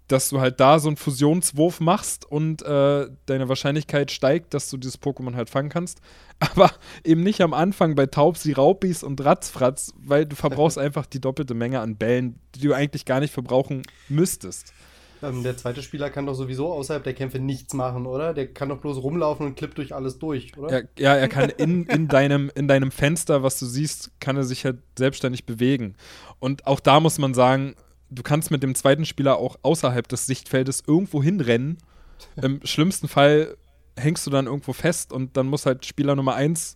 dass 0.08 0.30
du 0.30 0.40
halt 0.40 0.60
da 0.60 0.80
so 0.80 0.90
einen 0.90 0.98
Fusionswurf 0.98 1.80
machst 1.80 2.26
und 2.26 2.64
äh, 2.64 3.08
deine 3.28 3.48
Wahrscheinlichkeit 3.48 4.12
steigt, 4.12 4.54
dass 4.54 4.70
du 4.70 4.78
dieses 4.78 5.00
Pokémon 5.00 5.36
halt 5.36 5.50
fangen 5.50 5.70
kannst. 5.70 6.02
Aber 6.40 6.72
eben 7.04 7.22
nicht 7.22 7.42
am 7.42 7.54
Anfang 7.54 7.96
bei 7.96 8.08
Taubsi, 8.08 8.54
Raupis 8.54 9.04
und 9.04 9.24
Ratzfratz, 9.24 9.94
weil 9.98 10.26
du 10.26 10.36
verbrauchst 10.36 10.78
einfach 10.80 11.06
die 11.06 11.22
doppelte 11.22 11.54
Menge 11.54 11.80
an 11.80 11.96
Bällen, 11.96 12.40
die 12.56 12.62
du 12.62 12.74
eigentlich 12.74 13.06
gar 13.06 13.20
nicht 13.20 13.34
verbrauchen 13.34 13.84
müsstest. 14.08 14.74
Ähm, 15.22 15.44
der 15.44 15.58
zweite 15.58 15.82
Spieler 15.84 16.10
kann 16.10 16.26
doch 16.26 16.34
sowieso 16.34 16.72
außerhalb 16.72 17.04
der 17.04 17.14
Kämpfe 17.14 17.40
nichts 17.40 17.74
machen, 17.74 18.06
oder? 18.06 18.34
Der 18.34 18.48
kann 18.48 18.70
doch 18.70 18.80
bloß 18.80 19.02
rumlaufen 19.02 19.46
und 19.46 19.56
klippt 19.56 19.78
durch 19.78 19.94
alles 19.94 20.20
durch, 20.20 20.58
oder? 20.58 20.72
Ja, 20.72 20.88
ja 20.98 21.16
er 21.16 21.28
kann 21.28 21.50
in, 21.50 21.86
in, 21.86 22.08
deinem, 22.08 22.52
in 22.56 22.68
deinem 22.68 22.92
Fenster, 22.92 23.44
was 23.44 23.60
du 23.60 23.66
siehst, 23.66 24.12
kann 24.20 24.38
er 24.38 24.44
sich 24.44 24.66
halt 24.66 24.78
selbstständig 24.98 25.46
bewegen. 25.46 25.96
Und 26.40 26.66
auch 26.68 26.80
da 26.80 27.00
muss 27.00 27.18
man 27.18 27.34
sagen, 27.34 27.76
du 28.10 28.24
kannst 28.24 28.52
mit 28.52 28.64
dem 28.64 28.76
zweiten 28.76 29.06
Spieler 29.06 29.38
auch 29.38 29.58
außerhalb 29.62 30.08
des 30.08 30.26
Sichtfeldes 30.26 30.84
irgendwo 30.88 31.22
hinrennen. 31.22 31.78
Im 32.42 32.62
schlimmsten 32.66 33.08
Fall 33.08 33.58
hängst 33.98 34.26
du 34.26 34.32
dann 34.32 34.46
irgendwo 34.46 34.74
fest 34.74 35.12
und 35.12 35.36
dann 35.36 35.48
muss 35.48 35.66
halt 35.66 35.86
Spieler 35.86 36.16
Nummer 36.16 36.36
1 36.36 36.76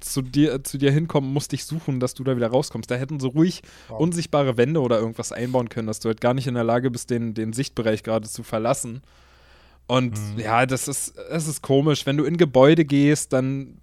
zu 0.00 0.22
dir, 0.22 0.62
zu 0.64 0.78
dir 0.78 0.90
hinkommen, 0.90 1.32
muss 1.32 1.48
dich 1.48 1.64
suchen, 1.64 2.00
dass 2.00 2.14
du 2.14 2.24
da 2.24 2.36
wieder 2.36 2.48
rauskommst. 2.48 2.90
Da 2.90 2.96
hätten 2.96 3.20
sie 3.20 3.28
ruhig 3.28 3.62
wow. 3.88 4.00
unsichtbare 4.00 4.56
Wände 4.56 4.80
oder 4.80 4.98
irgendwas 4.98 5.32
einbauen 5.32 5.68
können, 5.68 5.86
dass 5.86 6.00
du 6.00 6.08
halt 6.08 6.20
gar 6.20 6.34
nicht 6.34 6.46
in 6.46 6.54
der 6.54 6.64
Lage 6.64 6.90
bist, 6.90 7.10
den, 7.10 7.34
den 7.34 7.52
Sichtbereich 7.52 8.02
gerade 8.02 8.28
zu 8.28 8.42
verlassen. 8.42 9.02
Und 9.86 10.18
mhm. 10.18 10.40
ja, 10.40 10.66
das 10.66 10.88
ist, 10.88 11.16
das 11.30 11.46
ist 11.46 11.62
komisch. 11.62 12.06
Wenn 12.06 12.16
du 12.16 12.24
in 12.24 12.36
Gebäude 12.36 12.84
gehst, 12.84 13.32
dann 13.32 13.78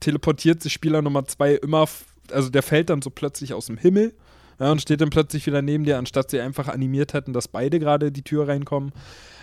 teleportiert 0.00 0.62
sich 0.62 0.72
Spieler 0.72 1.02
Nummer 1.02 1.24
2 1.24 1.54
immer, 1.54 1.86
also 2.30 2.50
der 2.50 2.62
fällt 2.62 2.90
dann 2.90 3.02
so 3.02 3.10
plötzlich 3.10 3.54
aus 3.54 3.66
dem 3.66 3.76
Himmel 3.76 4.14
ja, 4.58 4.70
und 4.70 4.80
steht 4.80 5.00
dann 5.00 5.10
plötzlich 5.10 5.46
wieder 5.46 5.62
neben 5.62 5.84
dir, 5.84 5.98
anstatt 5.98 6.30
sie 6.30 6.40
einfach 6.40 6.68
animiert 6.68 7.14
hätten, 7.14 7.32
dass 7.32 7.48
beide 7.48 7.78
gerade 7.78 8.12
die 8.12 8.22
Tür 8.22 8.48
reinkommen. 8.48 8.92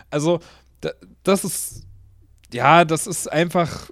Also, 0.10 0.39
das 1.24 1.43
ist, 1.43 1.84
ja, 2.53 2.86
das 2.86 3.05
ist 3.05 3.32
einfach 3.32 3.89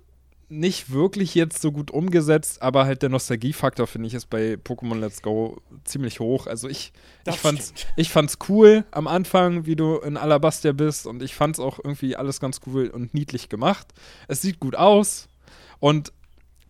nicht 0.49 0.91
wirklich 0.91 1.35
jetzt 1.35 1.61
so 1.61 1.71
gut 1.71 1.91
umgesetzt, 1.91 2.61
aber 2.61 2.85
halt 2.85 3.01
der 3.01 3.09
Nostalgiefaktor, 3.09 3.85
finde 3.85 4.07
ich, 4.07 4.13
ist 4.13 4.29
bei 4.29 4.53
Pokémon 4.53 4.97
Let's 4.97 5.21
Go 5.21 5.61
ziemlich 5.83 6.21
hoch. 6.21 6.47
Also 6.47 6.69
ich, 6.69 6.93
ich, 7.27 7.35
fand's, 7.35 7.73
ich 7.97 8.09
fand's 8.09 8.37
cool 8.47 8.85
am 8.91 9.07
Anfang, 9.07 9.65
wie 9.65 9.75
du 9.75 9.97
in 9.97 10.15
Alabastia 10.15 10.71
bist 10.71 11.05
und 11.05 11.21
ich 11.21 11.35
fand's 11.35 11.59
auch 11.59 11.79
irgendwie 11.79 12.15
alles 12.15 12.39
ganz 12.39 12.61
cool 12.65 12.87
und 12.87 13.13
niedlich 13.13 13.49
gemacht. 13.49 13.87
Es 14.29 14.41
sieht 14.41 14.59
gut 14.59 14.75
aus 14.75 15.27
und 15.79 16.13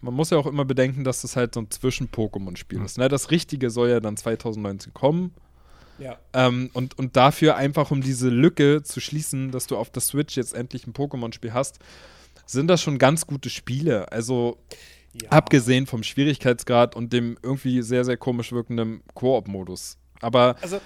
man 0.01 0.13
muss 0.13 0.32
ja 0.32 0.38
auch 0.38 0.47
immer 0.47 0.65
bedenken, 0.65 1.03
dass 1.03 1.21
das 1.21 1.36
halt 1.36 1.53
so 1.53 1.61
ein 1.61 1.69
Zwischen-Pokémon-Spiel 1.69 2.80
mhm. 2.80 2.86
ist. 2.86 2.97
Ne? 2.97 3.09
Das 3.09 3.30
Richtige 3.30 3.69
soll 3.69 3.89
ja 3.89 3.99
dann 3.99 4.17
2019 4.17 4.93
kommen. 4.93 5.34
Ja. 5.99 6.17
Ähm, 6.34 6.69
und, 6.73 6.97
und 6.97 7.15
dafür 7.15 7.55
einfach, 7.55 7.91
um 7.91 8.01
diese 8.01 8.30
Lücke 8.30 8.84
zu 8.84 8.99
schließen, 8.99 9.51
dass 9.51 9.67
du 9.67 9.78
auf 9.78 9.89
der 9.89 10.01
Switch 10.01 10.36
jetzt 10.38 10.53
endlich 10.53 10.86
ein 10.86 10.93
Pokémon-Spiel 10.93 11.53
hast, 11.53 11.80
sind 12.48 12.68
das 12.68 12.82
schon 12.82 12.98
ganz 12.98 13.28
gute 13.28 13.50
Spiele. 13.50 14.12
Also 14.12 14.58
ja. 15.22 15.30
abgesehen 15.30 15.86
vom 15.86 16.04
Schwierigkeitsgrad 16.04 16.95
und 16.95 17.14
dem 17.14 17.38
irgendwie 17.43 17.82
sehr, 17.82 18.06
sehr 18.06 18.18
komisch 18.18 18.52
wirkenden 18.52 19.04
Koop-Modus. 19.14 19.98
Aber 20.22 20.56
also, 20.62 20.80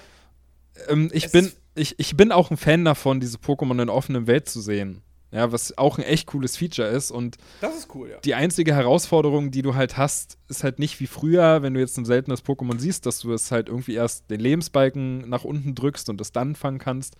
ähm, 0.88 1.10
ich, 1.12 1.30
bin, 1.30 1.50
ich, 1.74 1.98
ich 1.98 2.16
bin 2.16 2.32
auch 2.32 2.50
ein 2.50 2.56
Fan 2.56 2.84
davon, 2.84 3.20
diese 3.20 3.38
Pokémon 3.38 3.80
in 3.80 3.88
offener 3.88 4.26
Welt 4.26 4.48
zu 4.48 4.60
sehen. 4.60 5.02
Ja, 5.30 5.50
was 5.50 5.78
auch 5.78 5.96
ein 5.96 6.04
echt 6.04 6.26
cooles 6.26 6.58
Feature 6.58 6.88
ist. 6.88 7.10
Und 7.10 7.38
das 7.62 7.74
ist 7.74 7.94
cool, 7.94 8.10
ja. 8.10 8.18
Die 8.18 8.34
einzige 8.34 8.74
Herausforderung, 8.74 9.50
die 9.50 9.62
du 9.62 9.74
halt 9.74 9.96
hast, 9.96 10.36
ist 10.48 10.62
halt 10.62 10.78
nicht 10.78 11.00
wie 11.00 11.06
früher, 11.06 11.62
wenn 11.62 11.72
du 11.72 11.80
jetzt 11.80 11.96
ein 11.96 12.04
seltenes 12.04 12.44
Pokémon 12.44 12.78
siehst, 12.78 13.06
dass 13.06 13.20
du 13.20 13.32
es 13.32 13.50
halt 13.50 13.68
irgendwie 13.68 13.94
erst 13.94 14.30
den 14.30 14.40
Lebensbalken 14.40 15.26
nach 15.30 15.44
unten 15.44 15.74
drückst 15.74 16.10
und 16.10 16.20
es 16.20 16.32
dann 16.32 16.54
fangen 16.54 16.78
kannst. 16.78 17.16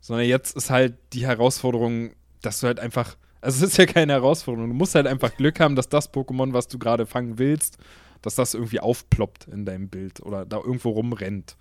Sondern 0.00 0.26
jetzt 0.26 0.56
ist 0.56 0.70
halt 0.70 0.98
die 1.12 1.26
Herausforderung, 1.26 2.12
dass 2.42 2.60
du 2.60 2.68
halt 2.68 2.78
einfach. 2.78 3.16
Also 3.40 3.64
es 3.64 3.72
ist 3.72 3.76
ja 3.78 3.86
keine 3.86 4.14
Herausforderung. 4.14 4.70
Du 4.70 4.74
musst 4.74 4.94
halt 4.94 5.06
einfach 5.06 5.34
Glück 5.36 5.60
haben, 5.60 5.76
dass 5.76 5.88
das 5.88 6.12
Pokémon, 6.12 6.52
was 6.52 6.68
du 6.68 6.78
gerade 6.78 7.06
fangen 7.06 7.38
willst, 7.38 7.78
dass 8.22 8.34
das 8.34 8.54
irgendwie 8.54 8.80
aufploppt 8.80 9.46
in 9.48 9.64
deinem 9.64 9.88
Bild 9.88 10.20
oder 10.20 10.44
da 10.44 10.56
irgendwo 10.56 10.90
rumrennt. 10.90 11.56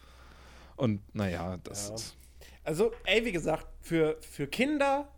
Und 0.76 1.02
naja, 1.14 1.58
das. 1.64 1.90
Ja. 1.90 1.96
Also, 2.64 2.92
ey, 3.06 3.24
wie 3.26 3.32
gesagt, 3.32 3.68
für, 3.82 4.18
für 4.22 4.48
Kinder 4.48 5.12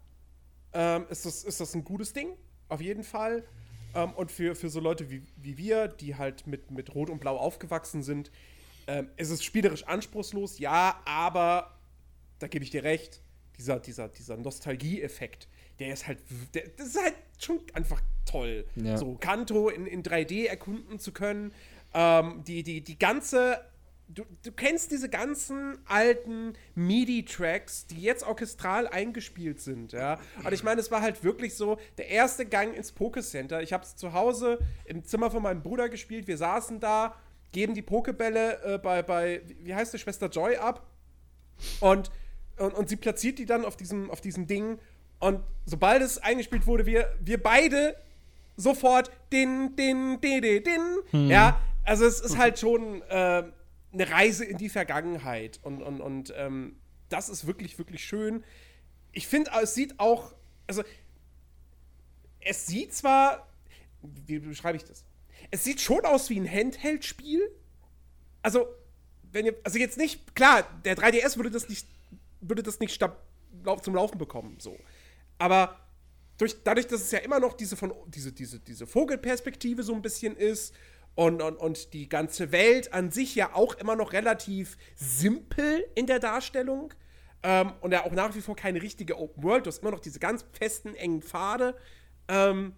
ähm, 0.74 1.05
ist, 1.10 1.26
das, 1.26 1.43
ist 1.43 1.60
das 1.60 1.74
ein 1.74 1.84
gutes 1.84 2.14
Ding, 2.14 2.30
auf 2.68 2.82
jeden 2.82 3.03
Fall. 3.03 3.43
Ähm, 3.95 4.14
und 4.14 4.32
für, 4.32 4.55
für 4.55 4.70
so 4.70 4.80
Leute 4.80 5.10
wie, 5.10 5.24
wie 5.38 5.57
wir, 5.57 5.88
die 5.88 6.16
halt 6.16 6.45
mit, 6.45 6.70
mit 6.72 6.93
Rot 6.93 7.10
und 7.10 7.20
Blau 7.20 7.38
aufgewachsen 7.38 8.03
sind, 8.03 8.32
ähm, 8.88 9.10
ist 9.18 9.30
es 9.30 9.43
spielerisch 9.43 9.84
anspruchslos, 9.84 10.60
ja, 10.60 11.01
aber 11.05 11.80
da 12.39 12.47
gebe 12.47 12.64
ich 12.64 12.72
dir 12.72 12.84
recht, 12.84 13.22
dieser, 13.57 13.80
dieser, 13.80 14.10
dieser 14.10 14.38
Nostalgie-Effekt, 14.38 15.47
der 15.80 15.93
ist 15.93 16.07
halt, 16.07 16.19
der, 16.53 16.63
das 16.77 16.88
ist 16.88 17.01
halt 17.01 17.15
schon 17.39 17.61
einfach 17.73 18.01
toll. 18.25 18.65
Ja. 18.75 18.97
So 18.97 19.15
Kanto 19.19 19.69
in, 19.69 19.86
in 19.86 20.03
3D 20.03 20.47
erkunden 20.47 20.99
zu 20.99 21.11
können, 21.11 21.53
ähm, 21.93 22.43
die, 22.45 22.63
die, 22.63 22.82
die 22.82 22.99
ganze 22.99 23.61
du, 24.09 24.23
du 24.43 24.51
kennst 24.51 24.91
diese 24.91 25.09
ganzen 25.09 25.77
alten 25.86 26.53
MIDI-Tracks, 26.75 27.88
die 27.88 28.01
jetzt 28.01 28.25
orchestral 28.25 28.88
eingespielt 28.88 29.61
sind, 29.61 29.91
ja. 29.93 30.19
Und 30.43 30.51
ich 30.51 30.63
meine, 30.63 30.82
es 30.82 30.91
war 30.91 31.01
halt 31.01 31.23
wirklich 31.23 31.55
so, 31.55 31.77
der 31.97 32.09
erste 32.09 32.45
Gang 32.45 32.75
ins 32.75 32.95
Pokécenter. 32.95 33.61
Ich 33.61 33.71
habe 33.71 33.84
es 33.84 33.95
zu 33.95 34.13
Hause 34.13 34.59
im 34.86 35.03
Zimmer 35.03 35.32
von 35.32 35.43
meinem 35.43 35.61
Bruder 35.61 35.89
gespielt. 35.89 36.27
Wir 36.27 36.38
saßen 36.38 36.80
da, 36.80 37.15
geben 37.51 37.73
die 37.73 37.82
Pokebälle 37.82 38.61
äh, 38.63 38.77
bei, 38.77 39.03
bei, 39.03 39.41
wie 39.61 39.73
heißt 39.73 39.93
die 39.93 39.99
Schwester 39.99 40.27
Joy 40.27 40.57
ab. 40.57 40.88
Und, 41.80 42.11
und, 42.57 42.73
und 42.73 42.89
sie 42.89 42.95
platziert 42.95 43.38
die 43.38 43.45
dann 43.45 43.65
auf 43.65 43.77
diesem, 43.77 44.09
auf 44.09 44.21
diesem 44.21 44.47
Ding. 44.47 44.80
Und 45.20 45.43
sobald 45.65 46.01
es 46.01 46.17
eingespielt 46.17 46.65
wurde, 46.65 46.86
wir, 46.86 47.15
wir 47.20 47.41
beide 47.41 47.95
sofort 48.55 49.11
den, 49.32 49.76
den, 49.76 50.20
den, 50.22 50.41
den, 50.41 50.63
den. 50.63 50.82
Hm. 51.11 51.30
Ja, 51.30 51.61
also 51.84 52.05
es 52.05 52.20
ist 52.20 52.38
halt 52.38 52.59
schon. 52.59 53.01
Äh, 53.03 53.43
eine 53.91 54.09
Reise 54.09 54.45
in 54.45 54.57
die 54.57 54.70
Vergangenheit. 54.70 55.59
Und, 55.63 55.82
und, 55.82 56.01
und 56.01 56.34
ähm, 56.38 56.76
das 57.09 57.30
ist 57.30 57.47
wirklich, 57.47 57.78
wirklich 57.78 58.03
schön. 58.05 58.43
Ich 59.11 59.28
finde, 59.28 59.51
es 59.61 59.74
sieht 59.74 59.99
auch, 59.99 60.34
also 60.67 60.84
es 62.39 62.67
sieht 62.67 62.93
zwar, 62.93 63.47
wie 64.01 64.39
beschreibe 64.39 64.78
ich 64.78 64.84
das? 64.84 65.03
Es 65.51 65.63
sieht 65.63 65.82
schon 65.82 66.05
aus 66.05 66.30
wie 66.30 66.39
ein 66.39 66.49
Handheld-Spiel. 66.49 67.41
Also, 68.41 68.67
wenn 69.32 69.45
ihr, 69.45 69.55
also 69.63 69.80
jetzt 69.80 69.97
nicht, 69.97 70.36
klar, 70.36 70.63
der 70.86 70.95
3DS 70.95 71.38
würde 71.38 71.51
das 71.51 71.67
nicht, 71.67 71.88
würde 72.41 72.63
das 72.63 72.80
nicht 72.80 72.99
zum 73.82 73.95
Laufen 73.95 74.17
bekommen, 74.17 74.57
so. 74.59 74.78
Aber 75.39 75.79
durch, 76.37 76.63
dadurch, 76.63 76.87
dass 76.87 77.01
es 77.01 77.11
ja 77.11 77.19
immer 77.19 77.39
noch 77.39 77.53
diese, 77.53 77.75
von, 77.75 77.93
diese, 78.07 78.31
diese, 78.31 78.59
diese 78.59 78.85
Vogelperspektive 78.85 79.81
so 79.81 79.93
ein 79.93 80.01
bisschen 80.01 80.35
ist 80.35 80.75
und, 81.15 81.41
und, 81.41 81.57
und 81.57 81.93
die 81.93 82.07
ganze 82.07 82.51
Welt 82.51 82.93
an 82.93 83.11
sich 83.11 83.35
ja 83.35 83.53
auch 83.53 83.73
immer 83.75 83.95
noch 83.95 84.13
relativ 84.13 84.77
simpel 84.95 85.85
in 85.95 86.05
der 86.05 86.19
Darstellung. 86.19 86.93
Ähm, 87.41 87.73
und 87.81 87.91
ja 87.91 88.05
auch 88.05 88.11
nach 88.11 88.35
wie 88.35 88.41
vor 88.41 88.55
keine 88.55 88.81
richtige 88.81 89.17
Open 89.17 89.43
World. 89.43 89.65
Du 89.65 89.69
hast 89.69 89.79
immer 89.79 89.91
noch 89.91 89.99
diese 89.99 90.19
ganz 90.19 90.45
festen, 90.51 90.93
engen 90.95 91.21
Pfade. 91.21 91.75
Ähm, 92.27 92.73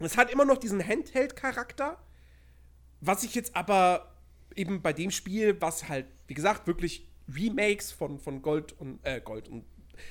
es 0.00 0.16
hat 0.16 0.30
immer 0.30 0.44
noch 0.44 0.58
diesen 0.58 0.86
Handheld-Charakter. 0.86 1.98
Was 3.00 3.24
ich 3.24 3.34
jetzt 3.34 3.56
aber 3.56 4.16
eben 4.54 4.82
bei 4.82 4.92
dem 4.92 5.10
Spiel, 5.10 5.60
was 5.60 5.88
halt, 5.88 6.06
wie 6.26 6.34
gesagt, 6.34 6.66
wirklich 6.66 7.08
Remakes 7.32 7.92
von, 7.92 8.18
von 8.18 8.42
Gold 8.42 8.78
und 8.78 9.04
äh, 9.04 9.20
Gold 9.20 9.48
und 9.48 9.64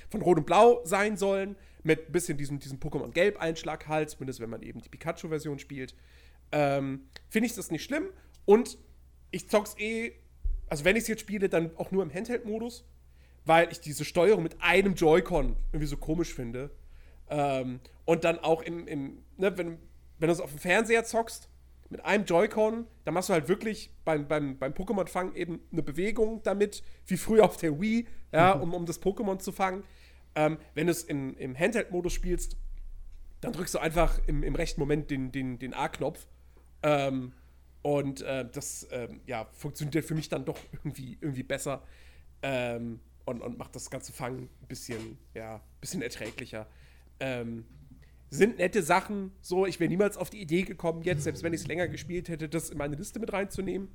von 0.09 0.21
Rot 0.21 0.37
und 0.37 0.45
Blau 0.45 0.81
sein 0.85 1.17
sollen, 1.17 1.55
mit 1.83 2.07
ein 2.07 2.11
bisschen 2.11 2.37
diesem, 2.37 2.59
diesem 2.59 2.79
Pokémon-Gelb-Einschlag 2.79 3.87
halt, 3.87 4.09
zumindest 4.09 4.39
wenn 4.39 4.49
man 4.49 4.61
eben 4.61 4.81
die 4.81 4.89
Pikachu-Version 4.89 5.59
spielt 5.59 5.95
ähm, 6.51 7.07
finde 7.29 7.47
ich 7.47 7.55
das 7.55 7.71
nicht 7.71 7.83
schlimm. 7.83 8.05
Und 8.45 8.77
ich 9.31 9.49
zock's 9.49 9.75
eh, 9.77 10.13
also 10.67 10.85
wenn 10.85 10.95
ich 10.95 11.03
es 11.03 11.07
jetzt 11.07 11.21
spiele, 11.21 11.49
dann 11.49 11.71
auch 11.77 11.91
nur 11.91 12.03
im 12.03 12.13
Handheld-Modus, 12.13 12.85
weil 13.45 13.71
ich 13.71 13.79
diese 13.79 14.05
Steuerung 14.05 14.43
mit 14.43 14.61
einem 14.61 14.93
Joy-Con 14.95 15.55
irgendwie 15.71 15.87
so 15.87 15.97
komisch 15.97 16.33
finde. 16.33 16.71
Ähm, 17.29 17.79
und 18.05 18.23
dann 18.23 18.39
auch 18.39 18.61
im, 18.61 18.87
im 18.87 19.23
ne, 19.37 19.57
wenn, 19.57 19.77
wenn 20.19 20.27
du 20.27 20.33
es 20.33 20.41
auf 20.41 20.49
dem 20.49 20.59
Fernseher 20.59 21.03
zockst, 21.03 21.47
mit 21.89 22.05
einem 22.05 22.23
Joy-Con, 22.23 22.87
dann 23.03 23.13
machst 23.13 23.27
du 23.27 23.33
halt 23.33 23.49
wirklich 23.49 23.91
beim, 24.05 24.25
beim, 24.25 24.57
beim 24.57 24.71
Pokémon-Fangen 24.71 25.35
eben 25.35 25.59
eine 25.73 25.83
Bewegung 25.83 26.41
damit, 26.43 26.83
wie 27.05 27.17
früher 27.17 27.43
auf 27.43 27.57
der 27.57 27.81
Wii, 27.81 28.07
ja, 28.31 28.55
mhm. 28.55 28.61
um, 28.61 28.73
um 28.73 28.85
das 28.85 29.01
Pokémon 29.01 29.39
zu 29.39 29.51
fangen. 29.51 29.83
Ähm, 30.35 30.57
wenn 30.75 30.87
du 30.87 30.91
es 30.91 31.03
im 31.03 31.57
Handheld-Modus 31.57 32.13
spielst, 32.13 32.57
dann 33.41 33.53
drückst 33.53 33.73
du 33.73 33.79
einfach 33.79 34.19
im, 34.27 34.43
im 34.43 34.55
rechten 34.55 34.79
Moment 34.79 35.09
den, 35.09 35.31
den, 35.31 35.59
den 35.59 35.73
A-Knopf 35.73 36.27
ähm, 36.83 37.33
und 37.81 38.21
äh, 38.21 38.47
das 38.49 38.87
ähm, 38.91 39.21
ja, 39.25 39.47
funktioniert 39.51 40.05
für 40.05 40.15
mich 40.15 40.29
dann 40.29 40.45
doch 40.45 40.59
irgendwie, 40.71 41.17
irgendwie 41.19 41.43
besser 41.43 41.83
ähm, 42.43 42.99
und, 43.25 43.41
und 43.41 43.57
macht 43.57 43.75
das 43.75 43.89
ganze 43.89 44.13
Fangen 44.13 44.49
ein 44.61 44.67
bisschen, 44.67 45.17
ja, 45.33 45.61
bisschen 45.79 46.01
erträglicher. 46.01 46.67
Ähm, 47.19 47.65
sind 48.29 48.59
nette 48.59 48.81
Sachen, 48.81 49.31
so, 49.41 49.65
ich 49.65 49.79
wäre 49.79 49.89
niemals 49.89 50.15
auf 50.15 50.29
die 50.29 50.41
Idee 50.41 50.61
gekommen, 50.61 51.01
jetzt, 51.03 51.23
selbst 51.23 51.43
wenn 51.43 51.53
ich 51.53 51.61
es 51.61 51.67
länger 51.67 51.87
gespielt 51.87 52.29
hätte, 52.29 52.47
das 52.47 52.69
in 52.69 52.77
meine 52.77 52.95
Liste 52.95 53.19
mit 53.19 53.33
reinzunehmen. 53.33 53.89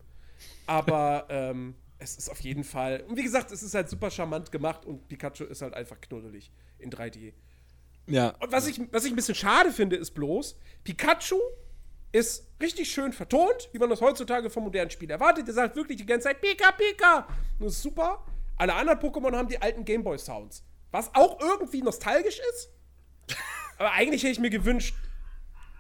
Aber 0.66 1.26
ähm, 1.30 1.74
es 1.99 2.16
ist 2.16 2.30
auf 2.30 2.40
jeden 2.40 2.64
Fall, 2.64 3.05
und 3.09 3.16
wie 3.16 3.22
gesagt, 3.22 3.51
es 3.51 3.62
ist 3.62 3.74
halt 3.74 3.88
super 3.88 4.11
charmant 4.11 4.53
gemacht 4.53 4.84
und 4.84 5.09
Pikachu 5.09 5.44
ist 5.44 5.62
halt 5.62 5.74
einfach 5.74 6.01
knuddelig 6.01 6.53
in 6.78 6.90
3D. 6.90 7.32
Ja. 8.07 8.34
Und 8.40 8.53
was 8.53 8.66
ich, 8.66 8.80
was 8.92 9.05
ich 9.05 9.12
ein 9.12 9.16
bisschen 9.16 9.34
schade 9.34 9.72
finde, 9.72 9.97
ist 9.97 10.12
bloß, 10.12 10.59
Pikachu 10.84 11.40
ist 12.12 12.47
richtig 12.61 12.90
schön 12.90 13.12
vertont, 13.12 13.68
wie 13.72 13.78
man 13.78 13.90
das 13.90 14.01
heutzutage 14.01 14.49
vom 14.51 14.64
modernen 14.64 14.90
Spiel 14.90 15.11
erwartet. 15.11 15.47
Der 15.47 15.55
sagt 15.55 15.76
wirklich 15.76 15.99
die 15.99 16.07
ganze 16.07 16.28
Zeit 16.28 16.40
Pika, 16.40 16.72
Pika. 16.72 17.28
das 17.59 17.72
ist 17.72 17.82
super. 17.82 18.24
Alle 18.57 18.74
anderen 18.74 18.99
Pokémon 18.99 19.36
haben 19.36 19.49
die 19.49 19.61
alten 19.61 19.84
Gameboy-Sounds. 19.84 20.64
Was 20.92 21.14
auch 21.14 21.40
irgendwie 21.40 21.82
nostalgisch 21.82 22.40
ist. 22.53 22.70
Aber 23.78 23.92
eigentlich 23.92 24.22
hätte 24.22 24.32
ich 24.32 24.38
mir 24.38 24.51
gewünscht, 24.51 24.94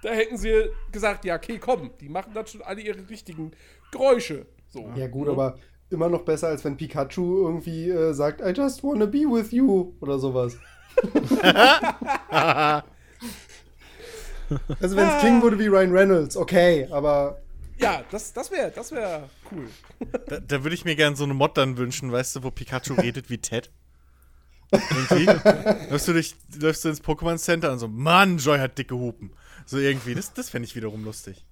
da 0.02 0.10
hätten 0.10 0.36
sie 0.36 0.68
gesagt, 0.92 1.24
ja, 1.24 1.36
okay, 1.36 1.58
komm, 1.58 1.90
die 2.00 2.08
machen 2.08 2.32
dann 2.34 2.46
schon 2.46 2.60
alle 2.62 2.82
ihre 2.82 3.08
richtigen 3.08 3.52
Geräusche. 3.90 4.46
So. 4.68 4.92
Ja, 4.94 5.06
gut, 5.06 5.26
ja. 5.26 5.32
aber 5.32 5.58
immer 5.90 6.08
noch 6.08 6.22
besser, 6.22 6.48
als 6.48 6.64
wenn 6.64 6.76
Pikachu 6.76 7.46
irgendwie 7.46 7.90
äh, 7.90 8.12
sagt, 8.12 8.40
I 8.40 8.50
just 8.50 8.82
wanna 8.82 9.06
be 9.06 9.20
with 9.20 9.52
you 9.52 9.94
oder 10.00 10.18
sowas. 10.18 10.56
Also 14.80 14.96
wenn 14.96 15.08
es 15.08 15.18
klingen 15.20 15.42
würde 15.42 15.58
wie 15.58 15.66
Ryan 15.66 15.92
Reynolds, 15.92 16.36
okay, 16.36 16.86
aber. 16.90 17.40
Ja, 17.78 18.04
das, 18.10 18.32
das 18.32 18.50
wäre 18.50 18.70
das 18.70 18.90
wär 18.90 19.28
cool. 19.50 19.68
Da, 20.28 20.40
da 20.40 20.62
würde 20.62 20.74
ich 20.74 20.84
mir 20.84 20.96
gerne 20.96 21.14
so 21.14 21.24
eine 21.24 21.34
Mod 21.34 21.56
dann 21.58 21.76
wünschen, 21.76 22.10
weißt 22.10 22.36
du, 22.36 22.42
wo 22.42 22.50
Pikachu 22.50 22.94
redet 22.94 23.28
wie 23.28 23.38
Ted. 23.38 23.70
Irgendwie. 24.70 25.24
läufst, 25.90 26.08
du 26.08 26.12
durch, 26.12 26.34
läufst 26.58 26.84
du 26.84 26.88
ins 26.88 27.02
Pokémon 27.02 27.36
Center 27.36 27.72
und 27.72 27.78
so, 27.78 27.88
Mann, 27.88 28.38
Joy 28.38 28.58
hat 28.58 28.78
dicke 28.78 28.94
Hupen. 28.94 29.32
So 29.66 29.78
irgendwie, 29.78 30.14
das, 30.14 30.32
das 30.32 30.48
fände 30.48 30.66
ich 30.66 30.74
wiederum 30.74 31.04
lustig. 31.04 31.44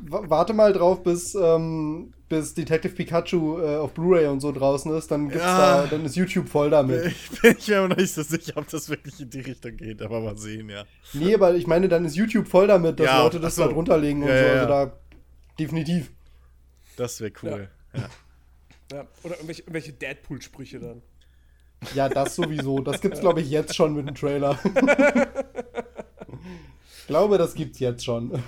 Warte 0.00 0.54
mal 0.54 0.72
drauf, 0.72 1.02
bis, 1.02 1.34
ähm, 1.34 2.14
bis 2.28 2.54
Detective 2.54 2.92
Pikachu 2.92 3.60
äh, 3.60 3.76
auf 3.76 3.94
Blu-ray 3.94 4.26
und 4.26 4.40
so 4.40 4.50
draußen 4.50 4.92
ist, 4.96 5.10
dann, 5.10 5.28
gibt's 5.28 5.44
ja. 5.44 5.82
da, 5.82 5.86
dann 5.86 6.04
ist 6.04 6.16
YouTube 6.16 6.48
voll 6.48 6.70
damit. 6.70 7.06
Ich 7.06 7.40
bin 7.40 7.56
mir 7.66 7.78
aber 7.78 7.88
noch 7.88 7.96
nicht 7.96 8.12
so 8.12 8.22
sicher, 8.22 8.54
ob 8.56 8.68
das 8.68 8.88
wirklich 8.88 9.20
in 9.20 9.30
die 9.30 9.40
Richtung 9.40 9.76
geht, 9.76 10.02
aber 10.02 10.20
mal 10.20 10.36
sehen, 10.36 10.68
ja. 10.68 10.84
Nee, 11.12 11.34
aber 11.34 11.54
ich 11.54 11.66
meine, 11.66 11.88
dann 11.88 12.04
ist 12.04 12.16
YouTube 12.16 12.48
voll 12.48 12.66
damit, 12.66 12.98
dass 12.98 13.06
ja, 13.06 13.22
Leute 13.22 13.38
das 13.40 13.56
so. 13.56 13.62
da 13.62 13.68
drunter 13.72 13.96
legen 13.96 14.22
und 14.22 14.28
ja, 14.28 14.42
so. 14.42 14.48
Also 14.48 14.66
da 14.66 14.92
definitiv. 15.58 16.10
Das 16.96 17.20
wäre 17.20 17.32
cool, 17.42 17.68
ja. 17.94 18.08
ja. 18.92 19.06
Oder 19.22 19.34
irgendwelche, 19.34 19.62
irgendwelche 19.62 19.92
Deadpool-Sprüche 19.92 20.80
dann. 20.80 21.02
Ja, 21.94 22.08
das 22.08 22.34
sowieso. 22.34 22.80
Das 22.80 23.00
gibt's, 23.00 23.20
glaube 23.20 23.40
ich, 23.40 23.50
jetzt 23.50 23.76
schon 23.76 23.94
mit 23.94 24.08
dem 24.08 24.14
Trailer. 24.14 24.58
ich 26.98 27.06
glaube, 27.06 27.38
das 27.38 27.54
gibt's 27.54 27.78
jetzt 27.78 28.04
schon. 28.04 28.42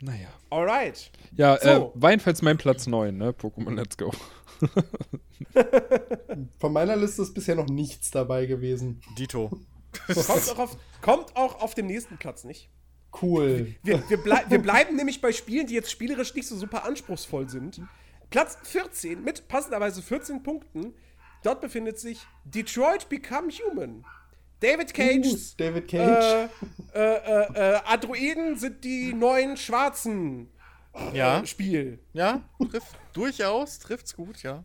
Naja. 0.00 0.28
Alright. 0.50 1.10
Ja, 1.32 1.58
so. 1.60 1.68
äh, 1.68 1.90
Weinfels 1.94 2.42
mein 2.42 2.58
Platz 2.58 2.86
9, 2.86 3.16
ne? 3.16 3.32
Pokémon 3.32 3.74
Let's 3.74 3.96
Go. 3.96 4.12
Von 6.58 6.72
meiner 6.72 6.96
Liste 6.96 7.22
ist 7.22 7.34
bisher 7.34 7.56
noch 7.56 7.66
nichts 7.66 8.10
dabei 8.10 8.46
gewesen. 8.46 9.00
Dito. 9.18 9.50
kommt, 10.06 10.50
auch 10.50 10.58
auf, 10.58 10.76
kommt 11.02 11.36
auch 11.36 11.60
auf 11.60 11.74
dem 11.74 11.86
nächsten 11.86 12.16
Platz 12.16 12.44
nicht. 12.44 12.70
Cool. 13.20 13.74
Wir, 13.82 14.02
wir, 14.08 14.18
blei 14.18 14.44
wir 14.48 14.58
bleiben 14.58 14.96
nämlich 14.96 15.20
bei 15.20 15.32
Spielen, 15.32 15.66
die 15.66 15.74
jetzt 15.74 15.90
spielerisch 15.90 16.34
nicht 16.34 16.46
so 16.46 16.56
super 16.56 16.84
anspruchsvoll 16.84 17.48
sind. 17.48 17.80
Platz 18.30 18.58
14 18.64 19.22
mit 19.22 19.48
passenderweise 19.48 20.02
14 20.02 20.42
Punkten. 20.42 20.94
Dort 21.42 21.60
befindet 21.60 21.98
sich 21.98 22.20
Detroit 22.44 23.08
Become 23.08 23.48
Human. 23.50 24.04
David 24.60 24.94
Cage. 24.94 25.26
Uh, 25.26 25.38
David 25.56 25.88
Cage. 25.88 26.50
Äh, 26.94 26.98
äh, 26.98 27.74
äh, 27.74 27.80
Androiden 27.84 28.56
sind 28.56 28.84
die 28.84 29.12
neuen 29.12 29.56
Schwarzen. 29.56 30.48
Ja. 31.12 31.44
Spiel. 31.44 31.98
Ja, 32.14 32.42
trifft 32.70 32.96
durchaus, 33.12 33.78
trifft's 33.78 34.16
gut, 34.16 34.42
ja. 34.42 34.64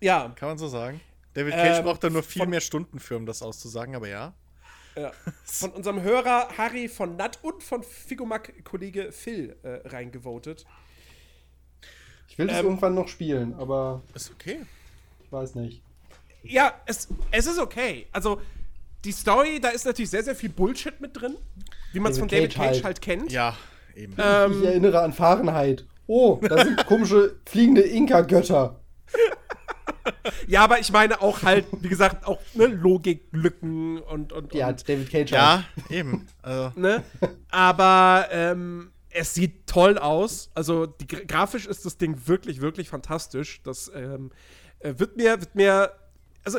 Ja. 0.00 0.32
Kann 0.34 0.48
man 0.48 0.58
so 0.58 0.66
sagen. 0.66 1.00
David 1.34 1.54
Cage 1.54 1.78
ähm, 1.78 1.84
braucht 1.84 2.02
da 2.02 2.10
nur 2.10 2.22
viel 2.22 2.46
mehr 2.46 2.60
Stunden 2.60 2.98
für, 2.98 3.16
um 3.16 3.26
das 3.26 3.42
auszusagen, 3.42 3.94
aber 3.94 4.08
ja. 4.08 4.34
Ja. 4.96 5.12
Von 5.44 5.70
unserem 5.70 6.02
Hörer 6.02 6.48
Harry 6.58 6.88
von 6.88 7.16
Nat 7.16 7.38
und 7.42 7.62
von 7.62 7.84
Figomack-Kollege 7.84 9.12
Phil 9.12 9.56
äh, 9.62 9.88
reingevotet. 9.88 10.66
Ich 12.28 12.38
will 12.38 12.48
das 12.48 12.58
ähm, 12.58 12.66
irgendwann 12.66 12.94
noch 12.94 13.08
spielen, 13.08 13.54
aber. 13.54 14.02
Ist 14.14 14.32
okay. 14.32 14.60
Ich 15.24 15.30
weiß 15.30 15.54
nicht. 15.54 15.80
Ja, 16.42 16.80
es, 16.86 17.08
es 17.30 17.46
ist 17.46 17.58
okay. 17.58 18.06
Also, 18.12 18.40
die 19.04 19.12
Story, 19.12 19.60
da 19.60 19.68
ist 19.68 19.86
natürlich 19.86 20.10
sehr, 20.10 20.22
sehr 20.22 20.34
viel 20.34 20.50
Bullshit 20.50 21.00
mit 21.00 21.20
drin, 21.20 21.36
wie 21.92 22.00
man 22.00 22.12
es 22.12 22.18
von 22.18 22.28
David 22.28 22.54
Cage 22.54 22.76
halt. 22.76 22.84
halt, 22.84 23.00
kennt. 23.00 23.32
Ja, 23.32 23.56
eben. 23.94 24.14
Ähm, 24.18 24.60
ich 24.60 24.68
erinnere 24.68 25.00
an 25.00 25.12
Fahrenheit. 25.12 25.86
Oh, 26.06 26.40
da 26.42 26.64
sind 26.64 26.86
komische 26.86 27.36
fliegende 27.46 27.82
Inka-Götter. 27.82 28.80
ja, 30.46 30.64
aber 30.64 30.80
ich 30.80 30.92
meine 30.92 31.20
auch 31.22 31.42
halt, 31.42 31.66
wie 31.80 31.88
gesagt, 31.88 32.26
auch 32.26 32.40
ne, 32.54 32.66
Logiklücken 32.66 33.98
und, 33.98 34.32
und, 34.32 34.54
Ja, 34.54 34.68
und, 34.68 34.88
David 34.88 35.10
Cage. 35.10 35.30
Ja, 35.30 35.64
halt. 35.76 35.90
eben. 35.90 36.26
Also. 36.42 36.72
Ne? 36.80 37.02
Aber 37.50 38.28
ähm, 38.30 38.90
es 39.10 39.34
sieht 39.34 39.66
toll 39.66 39.98
aus. 39.98 40.50
Also 40.54 40.86
die, 40.86 41.06
grafisch 41.06 41.66
ist 41.66 41.84
das 41.84 41.98
Ding 41.98 42.26
wirklich, 42.26 42.60
wirklich 42.60 42.88
fantastisch. 42.88 43.62
Das 43.62 43.90
ähm, 43.94 44.30
äh, 44.80 44.94
wird 44.96 45.16
mir, 45.16 45.40
wird 45.40 45.54
mir, 45.54 45.92
also 46.44 46.58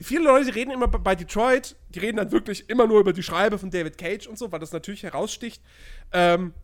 viele 0.00 0.24
Leute 0.24 0.54
reden 0.54 0.70
immer 0.70 0.88
bei 0.88 1.14
Detroit, 1.14 1.76
die 1.90 1.98
reden 2.00 2.16
dann 2.16 2.32
wirklich 2.32 2.68
immer 2.68 2.86
nur 2.86 3.00
über 3.00 3.12
die 3.12 3.22
Schreibe 3.22 3.58
von 3.58 3.70
David 3.70 3.98
Cage 3.98 4.26
und 4.26 4.38
so, 4.38 4.50
weil 4.52 4.60
das 4.60 4.72
natürlich 4.72 5.02
heraussticht. 5.02 5.62
Ähm, 6.12 6.54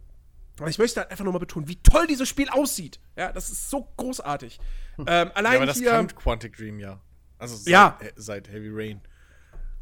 aber 0.59 0.69
ich 0.69 0.79
möchte 0.79 1.01
halt 1.01 1.11
einfach 1.11 1.25
nur 1.25 1.33
mal 1.33 1.39
betonen, 1.39 1.69
wie 1.69 1.77
toll 1.77 2.07
dieses 2.07 2.29
Spiel 2.29 2.49
aussieht. 2.51 3.01
Ja, 3.17 3.33
das 3.33 3.51
ist 3.51 3.71
so 3.71 3.89
großartig. 3.97 4.59
Ähm, 4.99 5.31
allein 5.35 5.53
ja, 5.53 5.59
aber 5.59 5.67
das 5.67 5.79
hier, 5.79 5.91
kann 5.93 6.09
Quantic 6.09 6.57
Dream 6.57 6.79
ja. 6.79 7.01
Also 7.39 7.57
seit, 7.57 7.73
ja. 7.73 7.99
seit 8.17 8.49
Heavy 8.49 8.69
Rain. 8.71 9.01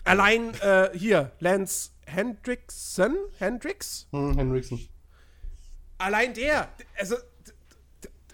Allein 0.05 0.55
äh, 0.61 0.91
hier, 0.95 1.33
Lance 1.41 1.91
Hendrickson? 2.07 3.17
Hendricks? 3.39 4.07
Hm, 4.13 4.37
Hendrickson. 4.37 4.89
Allein 5.99 6.35
der, 6.35 6.69
also 6.97 7.17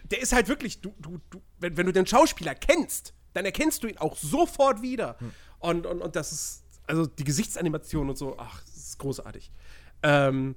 der 0.04 0.20
ist 0.20 0.32
halt 0.32 0.48
wirklich, 0.48 0.80
du, 0.80 0.94
du, 0.98 1.18
du, 1.30 1.42
wenn, 1.58 1.76
wenn 1.76 1.86
du 1.86 1.92
den 1.92 2.06
Schauspieler 2.06 2.54
kennst, 2.54 3.14
dann 3.34 3.44
erkennst 3.44 3.82
du 3.82 3.88
ihn 3.88 3.98
auch 3.98 4.16
sofort 4.16 4.82
wieder. 4.82 5.16
Hm. 5.18 5.32
Und, 5.58 5.86
und, 5.86 6.00
und 6.00 6.16
das 6.16 6.32
ist, 6.32 6.62
also 6.86 7.06
die 7.06 7.24
Gesichtsanimation 7.24 8.08
und 8.08 8.16
so, 8.16 8.36
ach, 8.38 8.62
das 8.64 8.76
ist 8.76 8.98
großartig. 8.98 9.50
Ähm, 10.02 10.56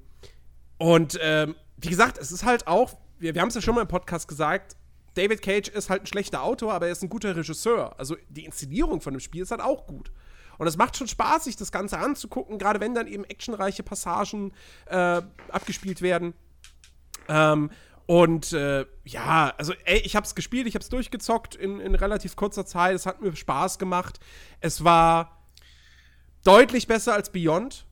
und 0.78 1.18
ähm, 1.22 1.56
wie 1.78 1.90
gesagt, 1.90 2.18
es 2.18 2.32
ist 2.32 2.44
halt 2.44 2.68
auch, 2.68 2.98
wir, 3.20 3.34
wir 3.34 3.42
haben 3.42 3.50
es 3.50 3.56
ja 3.56 3.62
schon 3.62 3.76
mal 3.76 3.82
im 3.82 3.88
Podcast 3.88 4.28
gesagt, 4.28 4.76
David 5.16 5.42
Cage 5.42 5.70
ist 5.70 5.90
halt 5.90 6.04
ein 6.04 6.08
schlechter 6.08 6.44
Autor, 6.44 6.74
aber 6.74 6.86
er 6.86 6.92
ist 6.92 7.02
ein 7.02 7.10
guter 7.10 7.36
Regisseur. 7.36 8.00
Also 8.00 8.16
die 8.30 8.46
Inszenierung 8.46 9.02
von 9.02 9.14
dem 9.14 9.20
Spiel 9.20 9.42
ist 9.42 9.52
halt 9.52 9.62
auch 9.62 9.88
gut. 9.88 10.12
Und 10.60 10.68
es 10.68 10.78
macht 10.78 10.98
schon 10.98 11.08
Spaß, 11.08 11.46
sich 11.46 11.56
das 11.56 11.72
Ganze 11.72 11.98
anzugucken, 11.98 12.58
gerade 12.58 12.80
wenn 12.80 12.94
dann 12.94 13.08
eben 13.08 13.24
actionreiche 13.24 13.84
Passagen 13.84 14.54
äh, 14.86 15.22
abgespielt 15.50 16.02
werden. 16.02 16.34
Ähm, 17.28 17.72
und 18.08 18.54
äh, 18.54 18.86
ja, 19.04 19.54
also 19.58 19.74
ey, 19.84 20.00
ich 20.00 20.16
hab's 20.16 20.34
gespielt, 20.34 20.66
ich 20.66 20.76
hab's 20.76 20.88
durchgezockt 20.88 21.56
in, 21.56 21.82
in 21.82 21.94
relativ 21.94 22.38
kurzer 22.38 22.66
Zeit. 22.66 22.96
Es 22.96 23.06
hat 23.06 23.22
mir 23.22 23.36
Spaß 23.36 23.80
gemacht. 23.80 24.22
Es 24.62 24.86
war 24.86 25.44
deutlich 26.46 26.88
besser 26.88 27.14
als 27.14 27.34
Beyond, 27.34 27.86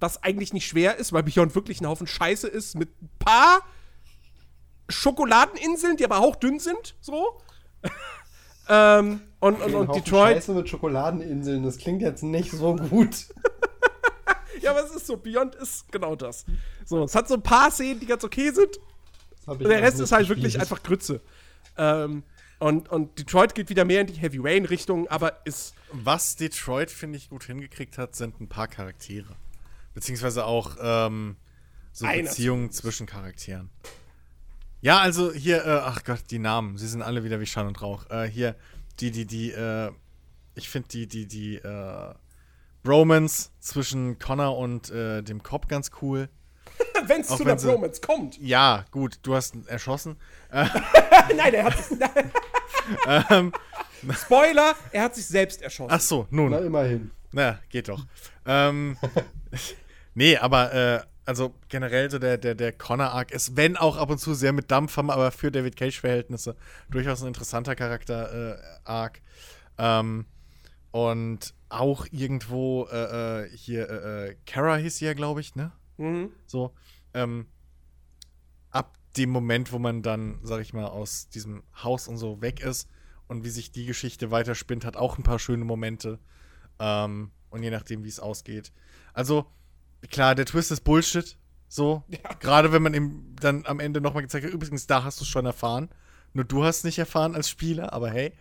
was 0.00 0.22
eigentlich 0.22 0.54
nicht 0.54 0.66
schwer 0.66 0.96
ist, 0.96 1.12
weil 1.12 1.22
Beyond 1.22 1.54
wirklich 1.54 1.82
ein 1.82 1.86
Haufen 1.86 2.06
Scheiße 2.06 2.48
ist 2.48 2.76
mit 2.76 2.88
ein 3.02 3.10
paar 3.18 3.60
Schokoladeninseln, 4.88 5.98
die 5.98 6.06
aber 6.06 6.20
auch 6.20 6.36
dünn 6.36 6.58
sind, 6.58 6.96
so. 7.02 7.38
ähm, 8.70 9.20
und, 9.38 9.60
und, 9.60 9.74
und 9.74 9.94
Detroit. 9.94 10.36
Scheiße 10.36 10.54
mit 10.54 10.70
Schokoladeninseln, 10.70 11.62
das 11.62 11.76
klingt 11.76 12.00
jetzt 12.00 12.22
nicht 12.22 12.52
so 12.52 12.74
gut. 12.74 13.26
ja, 14.62 14.70
aber 14.70 14.82
es 14.82 14.92
ist 14.92 15.06
so, 15.06 15.18
Beyond 15.18 15.56
ist 15.56 15.92
genau 15.92 16.16
das. 16.16 16.46
So, 16.86 17.04
es 17.04 17.14
hat 17.14 17.28
so 17.28 17.34
ein 17.34 17.42
paar 17.42 17.70
Szenen, 17.70 18.00
die 18.00 18.06
ganz 18.06 18.24
okay 18.24 18.50
sind 18.50 18.78
der 19.46 19.82
Rest 19.82 20.00
ist 20.00 20.12
halt 20.12 20.28
gespielt. 20.28 20.38
wirklich 20.38 20.60
einfach 20.60 20.82
Grütze. 20.82 21.20
Ähm, 21.76 22.22
und, 22.58 22.88
und 22.90 23.18
Detroit 23.18 23.54
geht 23.54 23.70
wieder 23.70 23.84
mehr 23.84 24.02
in 24.02 24.06
die 24.06 24.14
Heavy 24.14 24.38
Rain-Richtung, 24.40 25.08
aber 25.08 25.44
ist. 25.44 25.74
Was 25.90 26.36
Detroit, 26.36 26.90
finde 26.90 27.18
ich, 27.18 27.28
gut 27.28 27.44
hingekriegt 27.44 27.98
hat, 27.98 28.14
sind 28.14 28.40
ein 28.40 28.48
paar 28.48 28.68
Charaktere. 28.68 29.34
Beziehungsweise 29.94 30.44
auch 30.44 30.76
ähm, 30.80 31.36
so 31.92 32.06
Einer 32.06 32.28
Beziehungen 32.28 32.70
zwischen 32.70 33.06
Charakteren. 33.06 33.70
Ja, 34.80 35.00
also 35.00 35.32
hier, 35.32 35.64
äh, 35.64 35.80
ach 35.84 36.04
Gott, 36.04 36.24
die 36.30 36.38
Namen, 36.38 36.78
sie 36.78 36.88
sind 36.88 37.02
alle 37.02 37.24
wieder 37.24 37.40
wie 37.40 37.46
Schall 37.46 37.66
und 37.66 37.80
Rauch. 37.82 38.08
Äh, 38.10 38.28
hier, 38.28 38.56
die, 39.00 39.10
die, 39.10 39.26
die, 39.26 39.50
äh, 39.50 39.90
ich 40.54 40.68
finde 40.68 40.88
die, 40.88 41.06
die, 41.06 41.26
die, 41.26 41.56
äh, 41.56 42.14
Bromance 42.82 43.50
zwischen 43.60 44.18
Connor 44.18 44.58
und 44.58 44.90
äh, 44.90 45.22
dem 45.22 45.42
Cop 45.42 45.68
ganz 45.68 45.90
cool. 46.00 46.28
wenn 47.06 47.20
es 47.20 47.28
zu 47.28 47.42
einer 47.42 47.56
Bromance 47.56 48.00
kommt. 48.00 48.38
Ja, 48.38 48.84
gut, 48.90 49.18
du 49.22 49.34
hast 49.34 49.54
ihn 49.54 49.66
erschossen. 49.66 50.16
Nein, 50.50 51.54
er 51.54 51.64
hat 51.64 51.78
sich. 51.78 51.98
ähm, 53.30 53.52
Spoiler, 54.12 54.74
er 54.90 55.04
hat 55.04 55.14
sich 55.14 55.26
selbst 55.26 55.62
erschossen. 55.62 55.92
Ach 55.92 56.00
so, 56.00 56.26
nun. 56.30 56.50
Na, 56.50 56.58
immerhin. 56.58 57.10
Na, 57.32 57.58
geht 57.68 57.88
doch. 57.88 58.04
ähm, 58.46 58.96
nee, 60.14 60.36
aber 60.36 60.74
äh, 60.74 61.00
also 61.24 61.54
generell 61.68 62.10
so 62.10 62.18
der, 62.18 62.36
der, 62.36 62.54
der 62.54 62.72
Connor-Arc 62.72 63.30
ist, 63.30 63.56
wenn 63.56 63.76
auch 63.76 63.96
ab 63.96 64.10
und 64.10 64.18
zu 64.18 64.34
sehr 64.34 64.52
mit 64.52 64.70
Dampf 64.70 64.96
haben, 64.96 65.10
aber 65.10 65.30
für 65.30 65.50
David 65.50 65.76
Cage-Verhältnisse 65.76 66.56
durchaus 66.90 67.22
ein 67.22 67.28
interessanter 67.28 67.76
Charakter-Arc. 67.76 69.18
Äh, 69.18 69.20
ähm, 69.78 70.26
und 70.90 71.54
auch 71.70 72.06
irgendwo 72.10 72.86
äh, 72.92 73.44
äh 73.44 73.48
hier, 73.56 73.88
äh, 73.88 74.28
äh, 74.28 74.36
Kara 74.46 74.76
hieß 74.76 74.98
sie 74.98 75.06
ja, 75.06 75.14
glaube 75.14 75.40
ich, 75.40 75.54
ne? 75.54 75.72
Mhm. 75.96 76.30
So. 76.46 76.74
Ähm, 77.14 77.46
ab 78.70 78.96
dem 79.16 79.30
Moment, 79.30 79.72
wo 79.72 79.78
man 79.78 80.02
dann, 80.02 80.40
sag 80.42 80.60
ich 80.60 80.72
mal, 80.72 80.86
aus 80.86 81.28
diesem 81.28 81.62
Haus 81.82 82.08
und 82.08 82.16
so 82.16 82.40
weg 82.40 82.60
ist 82.60 82.88
und 83.28 83.44
wie 83.44 83.50
sich 83.50 83.72
die 83.72 83.86
Geschichte 83.86 84.30
weiterspinnt, 84.30 84.84
hat 84.84 84.96
auch 84.96 85.18
ein 85.18 85.22
paar 85.22 85.38
schöne 85.38 85.64
Momente. 85.64 86.18
Ähm, 86.78 87.30
und 87.50 87.62
je 87.62 87.70
nachdem, 87.70 88.04
wie 88.04 88.08
es 88.08 88.20
ausgeht. 88.20 88.72
Also, 89.12 89.46
klar, 90.10 90.34
der 90.34 90.46
Twist 90.46 90.70
ist 90.70 90.84
Bullshit. 90.84 91.36
So. 91.68 92.02
Ja. 92.08 92.34
Gerade 92.40 92.72
wenn 92.72 92.82
man 92.82 92.94
ihm 92.94 93.36
dann 93.40 93.66
am 93.66 93.80
Ende 93.80 94.00
nochmal 94.00 94.22
gezeigt 94.22 94.46
hat, 94.46 94.52
übrigens, 94.52 94.86
da 94.86 95.04
hast 95.04 95.20
du 95.20 95.24
es 95.24 95.28
schon 95.28 95.46
erfahren. 95.46 95.90
Nur 96.32 96.44
du 96.44 96.64
hast 96.64 96.78
es 96.78 96.84
nicht 96.84 96.98
erfahren 96.98 97.34
als 97.34 97.48
Spieler, 97.48 97.92
aber 97.92 98.10
hey. 98.10 98.32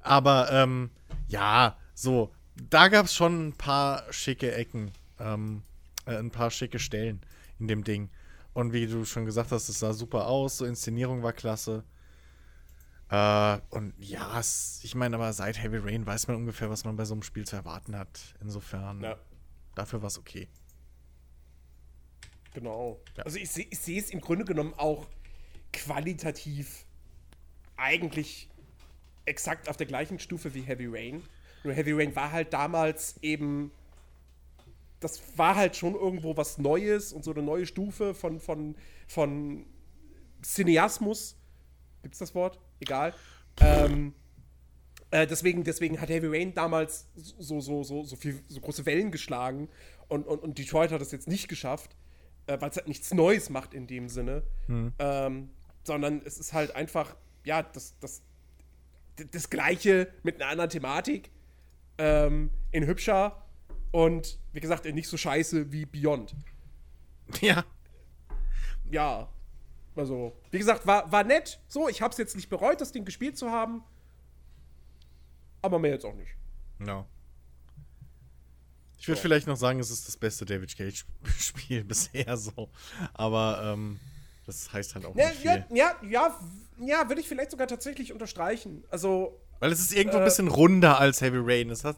Aber, 0.00 0.50
ähm, 0.50 0.90
ja, 1.28 1.76
so. 1.94 2.32
Da 2.70 2.88
gab 2.88 3.06
es 3.06 3.14
schon 3.14 3.48
ein 3.48 3.52
paar 3.52 4.04
schicke 4.12 4.54
Ecken. 4.54 4.92
Ähm, 5.18 5.62
äh, 6.06 6.16
ein 6.16 6.30
paar 6.30 6.50
schicke 6.50 6.78
Stellen 6.78 7.20
in 7.58 7.68
dem 7.68 7.84
Ding. 7.84 8.10
Und 8.52 8.72
wie 8.72 8.86
du 8.86 9.04
schon 9.04 9.24
gesagt 9.24 9.50
hast, 9.50 9.68
es 9.68 9.80
sah 9.80 9.92
super 9.92 10.26
aus, 10.26 10.58
so 10.58 10.64
Inszenierung 10.64 11.22
war 11.22 11.32
klasse. 11.32 11.84
Äh, 13.10 13.58
und 13.70 13.94
ja, 13.98 14.38
es, 14.38 14.80
ich 14.82 14.94
meine, 14.94 15.16
aber 15.16 15.32
seit 15.32 15.62
Heavy 15.62 15.78
Rain 15.78 16.06
weiß 16.06 16.28
man 16.28 16.36
ungefähr, 16.36 16.70
was 16.70 16.84
man 16.84 16.96
bei 16.96 17.04
so 17.04 17.14
einem 17.14 17.22
Spiel 17.22 17.44
zu 17.44 17.56
erwarten 17.56 17.96
hat. 17.96 18.34
Insofern, 18.40 19.02
ja. 19.02 19.16
dafür 19.74 20.02
war 20.02 20.08
es 20.08 20.18
okay. 20.18 20.48
Genau. 22.54 23.00
Ja. 23.16 23.24
Also 23.24 23.38
ich, 23.38 23.56
ich 23.56 23.78
sehe 23.78 24.00
es 24.00 24.10
im 24.10 24.20
Grunde 24.20 24.44
genommen 24.44 24.74
auch 24.76 25.06
qualitativ 25.72 26.86
eigentlich 27.76 28.48
exakt 29.26 29.68
auf 29.68 29.76
der 29.76 29.86
gleichen 29.86 30.18
Stufe 30.18 30.54
wie 30.54 30.62
Heavy 30.62 30.86
Rain. 30.86 31.22
Nur 31.64 31.74
Heavy 31.74 31.92
Rain 31.92 32.14
war 32.14 32.30
halt 32.30 32.52
damals 32.52 33.16
eben 33.22 33.72
das 35.04 35.20
war 35.36 35.54
halt 35.54 35.76
schon 35.76 35.94
irgendwo 35.94 36.36
was 36.36 36.56
Neues 36.56 37.12
und 37.12 37.24
so 37.24 37.32
eine 37.32 37.42
neue 37.42 37.66
Stufe 37.66 38.14
von, 38.14 38.40
von, 38.40 38.74
von 39.06 39.66
Cineasmus. 40.42 41.36
Gibt's 42.02 42.18
das 42.18 42.34
Wort? 42.34 42.58
Egal. 42.80 43.14
Ähm, 43.60 44.14
äh, 45.10 45.26
deswegen, 45.26 45.62
deswegen 45.62 46.00
hat 46.00 46.08
Heavy 46.08 46.26
Rain 46.26 46.54
damals 46.54 47.06
so, 47.14 47.60
so, 47.60 47.82
so, 47.82 48.02
so, 48.02 48.16
viel, 48.16 48.42
so 48.48 48.60
große 48.60 48.86
Wellen 48.86 49.12
geschlagen 49.12 49.68
und, 50.08 50.26
und, 50.26 50.42
und 50.42 50.58
Detroit 50.58 50.90
hat 50.90 51.02
das 51.02 51.12
jetzt 51.12 51.28
nicht 51.28 51.48
geschafft, 51.48 51.94
äh, 52.46 52.58
weil 52.60 52.70
es 52.70 52.76
halt 52.76 52.88
nichts 52.88 53.12
Neues 53.12 53.50
macht 53.50 53.74
in 53.74 53.86
dem 53.86 54.08
Sinne. 54.08 54.42
Hm. 54.66 54.92
Ähm, 54.98 55.50
sondern 55.82 56.22
es 56.24 56.38
ist 56.38 56.54
halt 56.54 56.74
einfach, 56.74 57.14
ja, 57.44 57.62
das, 57.62 57.98
das, 58.00 58.22
das 59.30 59.50
Gleiche 59.50 60.08
mit 60.22 60.40
einer 60.40 60.50
anderen 60.50 60.70
Thematik. 60.70 61.30
Ähm, 61.98 62.50
in 62.72 62.86
hübscher 62.86 63.43
und 63.94 64.40
wie 64.52 64.58
gesagt, 64.58 64.86
nicht 64.86 65.08
so 65.08 65.16
scheiße 65.16 65.70
wie 65.70 65.86
Beyond. 65.86 66.34
Ja. 67.40 67.64
Ja. 68.90 69.28
Also, 69.94 70.36
wie 70.50 70.58
gesagt, 70.58 70.84
war, 70.84 71.12
war 71.12 71.22
nett. 71.22 71.60
So, 71.68 71.88
ich 71.88 72.02
hab's 72.02 72.18
jetzt 72.18 72.34
nicht 72.34 72.48
bereut, 72.48 72.80
das 72.80 72.90
Ding 72.90 73.04
gespielt 73.04 73.38
zu 73.38 73.52
haben. 73.52 73.84
Aber 75.62 75.78
mehr 75.78 75.92
jetzt 75.92 76.04
auch 76.04 76.14
nicht. 76.16 76.32
No. 76.80 77.06
Ich 78.98 79.06
würde 79.06 79.18
so. 79.18 79.22
vielleicht 79.22 79.46
noch 79.46 79.56
sagen, 79.56 79.78
es 79.78 79.90
ist 79.90 80.08
das 80.08 80.16
beste 80.16 80.44
David 80.44 80.76
Cage-Spiel 80.76 81.84
bisher 81.84 82.36
so. 82.36 82.70
Aber 83.12 83.60
ähm, 83.62 84.00
das 84.44 84.72
heißt 84.72 84.96
halt 84.96 85.06
auch 85.06 85.14
ja, 85.14 85.28
nicht 85.28 85.38
viel. 85.38 85.50
Ja, 85.50 85.66
ja, 85.70 85.96
ja, 86.02 86.40
ja 86.80 87.08
würde 87.08 87.20
ich 87.20 87.28
vielleicht 87.28 87.52
sogar 87.52 87.68
tatsächlich 87.68 88.12
unterstreichen. 88.12 88.82
Also. 88.90 89.40
Weil 89.60 89.70
es 89.70 89.78
ist 89.78 89.92
irgendwo 89.92 90.16
äh, 90.16 90.20
ein 90.22 90.24
bisschen 90.24 90.48
runder 90.48 90.98
als 90.98 91.20
Heavy 91.20 91.38
Rain. 91.40 91.70
Es 91.70 91.84
hat, 91.84 91.96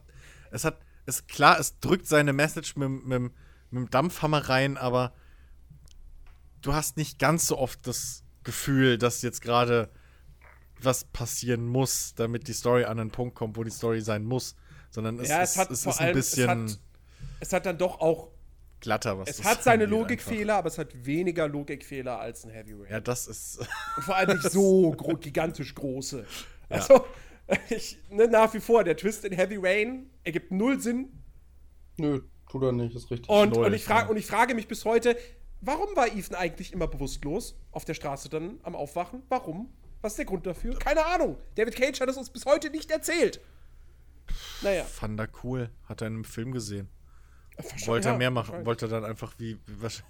es 0.51 0.67
hat, 0.67 0.77
ist 1.07 1.29
klar, 1.29 1.59
es 1.59 1.79
drückt 1.81 2.07
seine 2.07 2.33
Message 2.33 2.77
mit, 2.77 2.89
mit, 2.89 3.23
mit 3.23 3.33
dem 3.71 3.91
Dampfhammer 3.91 4.49
rein, 4.49 4.77
aber 4.77 5.13
du 6.63 6.75
hast 6.75 6.97
nicht 6.97 7.19
ganz 7.19 7.47
so 7.47 7.59
oft 7.59 7.87
das 7.87 8.25
Gefühl, 8.45 8.99
dass 8.99 9.23
jetzt 9.23 9.41
gerade 9.41 9.91
was 10.81 11.05
passieren 11.05 11.67
muss, 11.67 12.15
damit 12.15 12.49
die 12.49 12.53
Story 12.53 12.85
an 12.85 13.01
einen 13.01 13.11
Punkt 13.11 13.35
kommt, 13.35 13.57
wo 13.57 13.65
die 13.65 13.71
Story 13.71 14.01
sein 14.01 14.25
muss. 14.25 14.57
Sondern 14.91 15.19
es, 15.19 15.29
ja, 15.29 15.43
es, 15.43 15.57
hat 15.57 15.71
es 15.71 15.87
ist 15.87 16.01
ein 16.01 16.15
bisschen. 16.15 16.67
Es 16.67 16.73
hat, 16.73 16.81
es 17.41 17.53
hat 17.53 17.67
dann 17.67 17.79
doch 17.79 18.01
auch 18.01 18.31
glatter, 18.81 19.19
was 19.19 19.29
Es 19.29 19.45
hat 19.45 19.63
seine 19.63 19.87
Logikfehler, 19.87 20.57
aber 20.57 20.69
es 20.69 20.79
hat 20.79 21.05
weniger 21.05 21.49
Logikfehler 21.49 22.19
als 22.19 22.45
ein 22.45 22.51
Heavy 22.51 22.73
Rain. 22.75 22.87
Ja, 22.91 23.01
das 23.01 23.27
ist. 23.27 23.59
Und 23.97 24.03
vor 24.03 24.17
allem 24.17 24.37
nicht 24.37 24.51
so 24.51 24.91
gro 24.97 25.17
gigantisch 25.17 25.75
große. 25.75 26.27
Also, 26.69 27.07
ja. 27.49 27.57
ich, 27.71 27.99
ne, 28.11 28.29
nach 28.29 28.53
wie 28.55 28.61
vor, 28.61 28.85
der 28.85 28.97
Twist 28.97 29.25
in 29.25 29.33
Heavy 29.33 29.57
Rain 29.57 30.11
ergibt 30.27 30.51
null 30.51 30.81
Sinn. 30.81 31.23
Nö, 31.97 32.21
tut 32.51 32.63
er 32.63 32.73
nicht, 32.73 32.95
ist 32.95 33.11
richtig. 33.11 33.29
Und, 33.29 33.57
und, 33.57 33.73
ich, 33.73 33.85
frag, 33.85 34.11
und 34.11 34.17
ich 34.17 34.27
frage 34.27 34.55
mich 34.55 34.69
bis 34.69 34.85
heute, 34.85 35.17
warum 35.61 35.95
war 35.97 36.09
Ethan 36.09 36.37
eigentlich 36.37 36.73
immer 36.73 36.89
bewusstlos 36.89 37.59
auf 37.71 37.85
der 37.85 37.95
Straße 37.95 38.29
dann 38.29 38.59
am 38.63 38.75
Aufwachen? 38.75 39.23
Warum? 39.29 39.73
Was 40.03 40.13
ist 40.13 40.19
der 40.19 40.25
Grund 40.27 40.47
dafür? 40.47 40.79
Keine 40.79 41.07
Ahnung. 41.07 41.39
David 41.55 41.77
Cage 41.77 42.01
hat 42.01 42.09
es 42.09 42.17
uns 42.17 42.31
bis 42.31 42.45
heute 42.45 42.71
nicht 42.71 42.91
erzählt. 42.91 43.41
Naja. 44.63 44.85
Fand 44.85 45.19
er 45.19 45.29
cool. 45.43 45.71
Hat 45.85 46.03
er 46.03 46.09
in 46.09 46.15
einem 46.15 46.25
Film 46.25 46.53
gesehen. 46.53 46.89
Wollte 47.87 48.09
er 48.11 48.19
mehr 48.19 48.31
machen, 48.31 48.67
wollte 48.67 48.87
er 48.87 48.89
dann 48.89 49.05
einfach 49.05 49.35
wie, 49.39 49.59
was, 49.79 50.03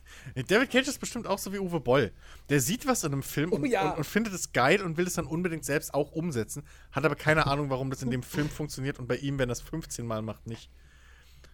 David 0.48 0.70
Cage 0.70 0.88
ist 0.88 0.98
bestimmt 0.98 1.26
auch 1.28 1.38
so 1.38 1.52
wie 1.52 1.58
Uwe 1.58 1.78
Boll. 1.78 2.12
Der 2.48 2.60
sieht 2.60 2.86
was 2.86 3.04
in 3.04 3.12
einem 3.12 3.22
Film 3.22 3.52
oh, 3.52 3.56
und, 3.56 3.66
ja. 3.66 3.90
und, 3.90 3.98
und, 3.98 4.04
findet 4.04 4.34
es 4.34 4.52
geil 4.52 4.82
und 4.82 4.96
will 4.96 5.06
es 5.06 5.14
dann 5.14 5.26
unbedingt 5.26 5.64
selbst 5.64 5.94
auch 5.94 6.10
umsetzen, 6.12 6.64
hat 6.90 7.04
aber 7.04 7.14
keine 7.14 7.46
Ahnung, 7.46 7.70
warum 7.70 7.90
das 7.90 8.02
in 8.02 8.10
dem 8.10 8.24
Film 8.24 8.48
funktioniert 8.48 8.98
und 8.98 9.06
bei 9.06 9.16
ihm, 9.16 9.38
wenn 9.38 9.48
er 9.48 9.52
es 9.52 9.60
15 9.60 10.04
Mal 10.04 10.22
macht, 10.22 10.46
nicht. 10.46 10.70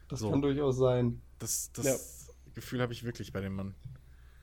Das 0.09 0.21
so. 0.21 0.31
kann 0.31 0.41
durchaus 0.41 0.77
sein. 0.77 1.21
Das, 1.39 1.71
das 1.73 1.85
ja. 1.85 1.95
Gefühl 2.55 2.81
habe 2.81 2.93
ich 2.93 3.05
wirklich 3.05 3.33
bei 3.33 3.41
dem 3.41 3.55
Mann. 3.55 3.75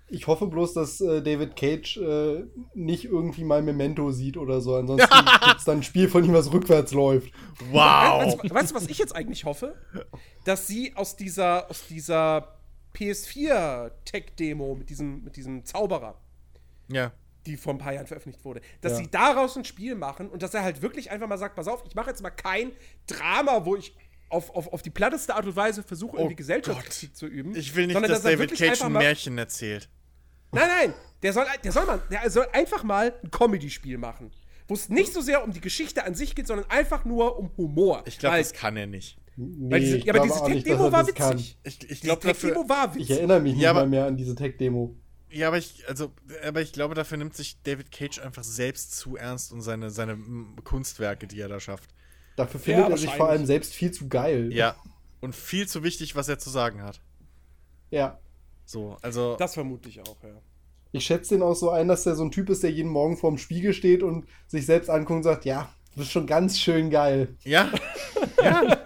Ich 0.09 0.27
hoffe 0.27 0.47
bloß, 0.47 0.73
dass 0.73 1.01
äh, 1.01 1.21
David 1.21 1.55
Cage 1.55 1.97
äh, 1.97 2.45
nicht 2.73 3.05
irgendwie 3.05 3.43
mal 3.43 3.61
Memento 3.61 4.11
sieht 4.11 4.37
oder 4.37 4.61
so. 4.61 4.75
Ansonsten 4.75 5.07
gibt 5.45 5.59
es 5.59 5.65
dann 5.65 5.79
ein 5.79 5.83
Spiel 5.83 6.09
von 6.09 6.23
ihm, 6.23 6.33
was 6.33 6.51
rückwärts 6.51 6.93
läuft. 6.93 7.31
Wow! 7.71 8.25
Weißt, 8.25 8.53
weißt, 8.53 8.71
du, 8.71 8.75
was 8.75 8.87
ich 8.87 8.97
jetzt 8.97 9.15
eigentlich 9.15 9.45
hoffe? 9.45 9.75
Dass 10.45 10.67
sie 10.67 10.95
aus 10.95 11.15
dieser, 11.15 11.69
aus 11.69 11.85
dieser 11.87 12.59
PS4-Tech-Demo 12.95 14.75
mit 14.75 14.89
diesem, 14.89 15.23
mit 15.23 15.35
diesem 15.35 15.63
Zauberer, 15.65 16.19
ja. 16.87 17.11
die 17.45 17.57
vor 17.57 17.73
ein 17.73 17.77
paar 17.77 17.93
Jahren 17.93 18.07
veröffentlicht 18.07 18.43
wurde, 18.43 18.61
dass 18.81 18.93
ja. 18.93 18.97
sie 18.99 19.11
daraus 19.11 19.55
ein 19.57 19.65
Spiel 19.65 19.95
machen 19.95 20.29
und 20.29 20.41
dass 20.41 20.53
er 20.53 20.63
halt 20.63 20.81
wirklich 20.81 21.11
einfach 21.11 21.27
mal 21.27 21.37
sagt: 21.37 21.55
Pass 21.55 21.67
auf, 21.67 21.83
ich 21.87 21.95
mache 21.95 22.09
jetzt 22.09 22.21
mal 22.21 22.31
kein 22.31 22.71
Drama, 23.07 23.65
wo 23.65 23.75
ich 23.75 23.95
auf, 24.29 24.55
auf, 24.55 24.71
auf 24.73 24.81
die 24.81 24.89
platteste 24.89 25.35
Art 25.35 25.45
und 25.45 25.55
Weise 25.55 25.83
versuche, 25.83 26.15
oh 26.15 26.19
irgendwie 26.19 26.35
Gesellschaftskritik 26.35 27.15
zu 27.15 27.27
üben. 27.27 27.55
Ich 27.55 27.75
will 27.75 27.87
nicht, 27.87 27.99
dass, 27.99 28.07
dass 28.07 28.21
David 28.23 28.55
Cage 28.55 28.81
ein 28.81 28.91
Märchen 28.93 29.37
erzählt. 29.37 29.89
Nein, 30.51 30.67
nein, 30.67 30.93
der 31.21 31.33
soll, 31.33 31.45
der 31.63 31.71
soll, 31.71 31.85
man, 31.85 32.01
der 32.11 32.29
soll 32.29 32.47
einfach 32.53 32.83
mal 32.83 33.13
ein 33.23 33.31
Comedy-Spiel 33.31 33.97
machen. 33.97 34.31
Wo 34.67 34.75
es 34.75 34.89
nicht 34.89 35.13
so 35.13 35.21
sehr 35.21 35.43
um 35.43 35.51
die 35.51 35.61
Geschichte 35.61 36.03
an 36.05 36.13
sich 36.13 36.35
geht, 36.35 36.47
sondern 36.47 36.69
einfach 36.69 37.03
nur 37.03 37.39
um 37.39 37.51
Humor. 37.57 38.03
Ich 38.05 38.19
glaube, 38.19 38.37
das 38.37 38.53
kann 38.53 38.77
er 38.77 38.85
nicht. 38.85 39.17
Nee, 39.35 39.79
diese, 39.79 39.97
ja, 39.99 40.13
aber 40.13 40.23
diese 40.23 40.43
Tech-Demo 40.43 40.91
war 40.91 41.07
witzig. 41.07 41.57
Ich, 41.63 41.89
ich 41.89 42.01
glaube, 42.01 42.21
Tech-Demo 42.21 42.67
war 42.67 42.93
witzig. 42.93 43.09
Ich 43.09 43.17
erinnere 43.17 43.39
mich 43.39 43.53
nicht 43.53 43.63
ja, 43.63 43.73
mal 43.73 43.87
mehr 43.87 44.05
an 44.05 44.17
diese 44.17 44.35
Tech-Demo. 44.35 44.95
Ja, 45.31 45.47
aber 45.47 45.57
ich, 45.57 45.87
also, 45.87 46.11
aber 46.45 46.61
ich 46.61 46.73
glaube, 46.73 46.93
dafür 46.93 47.17
nimmt 47.17 47.35
sich 47.35 47.61
David 47.63 47.91
Cage 47.91 48.19
einfach 48.19 48.43
selbst 48.43 48.97
zu 48.97 49.15
ernst 49.15 49.51
und 49.51 49.61
seine, 49.61 49.91
seine 49.91 50.17
Kunstwerke, 50.63 51.25
die 51.27 51.39
er 51.39 51.47
da 51.47 51.59
schafft. 51.59 51.89
Dafür 52.35 52.59
findet 52.59 52.85
ja, 52.85 52.91
er 52.91 52.97
sich 52.97 53.11
vor 53.15 53.29
allem 53.29 53.45
selbst 53.45 53.73
viel 53.73 53.91
zu 53.91 54.07
geil. 54.07 54.51
Ja. 54.51 54.75
Und 55.21 55.35
viel 55.35 55.67
zu 55.67 55.83
wichtig, 55.83 56.15
was 56.15 56.29
er 56.29 56.39
zu 56.39 56.49
sagen 56.49 56.81
hat. 56.81 57.01
Ja. 57.91 58.19
So, 58.69 58.97
also. 59.01 59.35
Das 59.37 59.55
vermute 59.55 59.89
ich 59.89 59.99
auch, 59.99 60.17
ja. 60.21 60.29
Ich 60.91 61.03
schätze 61.03 61.33
den 61.33 61.41
auch 61.41 61.55
so 61.55 61.71
ein, 61.71 61.87
dass 61.87 62.03
der 62.03 62.15
so 62.15 62.23
ein 62.23 62.29
Typ 62.29 62.51
ist, 62.51 62.61
der 62.61 62.71
jeden 62.71 62.91
Morgen 62.91 63.17
vorm 63.17 63.39
Spiegel 63.39 63.73
steht 63.73 64.03
und 64.03 64.27
sich 64.45 64.67
selbst 64.67 64.91
anguckt 64.91 65.17
und 65.17 65.23
sagt, 65.23 65.45
ja, 65.45 65.73
du 65.93 66.01
bist 66.01 66.11
schon 66.11 66.27
ganz 66.27 66.59
schön 66.59 66.91
geil. 66.91 67.35
Ja. 67.43 67.71
ja. 68.43 68.77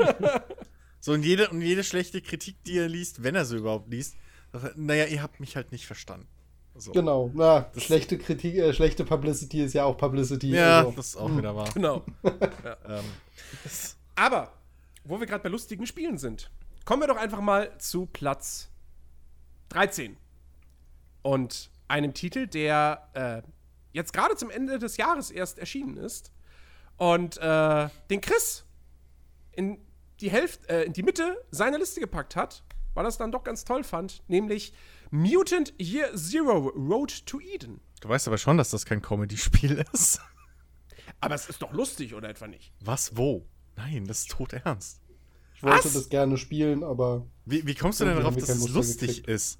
so, 1.02 1.12
und 1.12 1.26
jede, 1.26 1.50
und 1.50 1.60
jede 1.60 1.84
schlechte 1.84 2.22
Kritik, 2.22 2.64
die 2.64 2.78
er 2.78 2.88
liest, 2.88 3.24
wenn 3.24 3.36
er 3.36 3.44
sie 3.44 3.58
überhaupt 3.58 3.92
liest, 3.92 4.16
sagt, 4.54 4.78
naja, 4.78 5.04
ihr 5.06 5.22
habt 5.22 5.42
mich 5.42 5.58
halt 5.58 5.74
nicht 5.74 5.86
verstanden. 5.86 6.28
So. 6.76 6.94
Genau, 6.94 7.30
na, 7.34 7.70
das 7.74 7.84
schlechte 7.84 8.18
Kritik, 8.18 8.56
äh, 8.56 8.74
schlechte 8.74 9.04
Publicity 9.04 9.64
ist 9.64 9.74
ja 9.74 9.84
auch 9.84 9.98
Publicity. 9.98 10.52
Ja, 10.52 10.80
also. 10.80 10.94
das 10.96 11.08
ist 11.10 11.18
auch 11.18 11.36
wieder 11.38 11.54
wahr. 11.58 11.70
Genau. 11.74 12.06
ja. 12.24 12.78
ähm. 12.88 13.04
Aber, 14.16 14.54
wo 15.04 15.20
wir 15.20 15.28
gerade 15.28 15.44
bei 15.44 15.50
lustigen 15.50 15.86
Spielen 15.86 16.18
sind, 16.18 16.52
kommen 16.86 17.02
wir 17.02 17.08
doch 17.08 17.18
einfach 17.18 17.42
mal 17.42 17.78
zu 17.80 18.06
Platz 18.06 18.70
13. 19.74 20.18
Und 21.22 21.72
einem 21.88 22.14
Titel, 22.14 22.48
der 22.48 23.10
äh, 23.14 23.42
jetzt 23.92 24.14
gerade 24.14 24.36
zum 24.36 24.50
Ende 24.50 24.80
des 24.80 24.98
Jahres 24.98 25.32
erst 25.32 25.60
erschienen 25.60 25.98
ist. 25.98 26.32
Und 26.98 27.38
äh, 27.38 27.90
den 28.10 28.22
Chris 28.22 28.66
in 29.52 29.80
die 30.20 30.32
Hälfte, 30.32 30.68
äh, 30.70 30.84
in 30.84 30.94
die 30.94 31.04
Mitte 31.04 31.44
seiner 31.52 31.78
Liste 31.78 32.00
gepackt 32.00 32.36
hat, 32.36 32.64
weil 32.94 33.06
er 33.06 33.10
es 33.10 33.18
dann 33.18 33.32
doch 33.32 33.44
ganz 33.44 33.66
toll 33.66 33.84
fand, 33.84 34.24
nämlich 34.28 34.74
Mutant 35.12 35.74
Year 35.80 36.16
Zero 36.16 36.70
Road 36.70 37.26
to 37.26 37.40
Eden. 37.40 37.80
Du 38.02 38.10
weißt 38.10 38.28
aber 38.28 38.38
schon, 38.38 38.58
dass 38.58 38.70
das 38.72 38.86
kein 38.86 39.02
Comedy-Spiel 39.02 39.86
ist. 39.94 40.20
Aber 41.20 41.36
es 41.36 41.48
ist 41.48 41.62
doch 41.62 41.72
lustig, 41.72 42.14
oder 42.16 42.30
etwa 42.30 42.48
nicht? 42.48 42.74
Was, 42.82 43.16
wo? 43.16 43.48
Nein, 43.76 44.06
das 44.06 44.20
ist 44.20 44.32
tot 44.32 44.54
ernst. 44.54 45.02
Ich 45.56 45.64
wollte 45.64 45.86
Was? 45.86 45.94
das 45.94 46.10
gerne 46.10 46.38
spielen, 46.38 46.84
aber. 46.84 47.26
Wie, 47.46 47.66
wie 47.66 47.76
kommst 47.76 48.02
du 48.02 48.06
denn 48.06 48.18
darauf, 48.18 48.36
dass 48.36 48.50
es 48.50 48.70
lustig 48.70 49.08
gekriegt. 49.08 49.28
ist? 49.28 49.60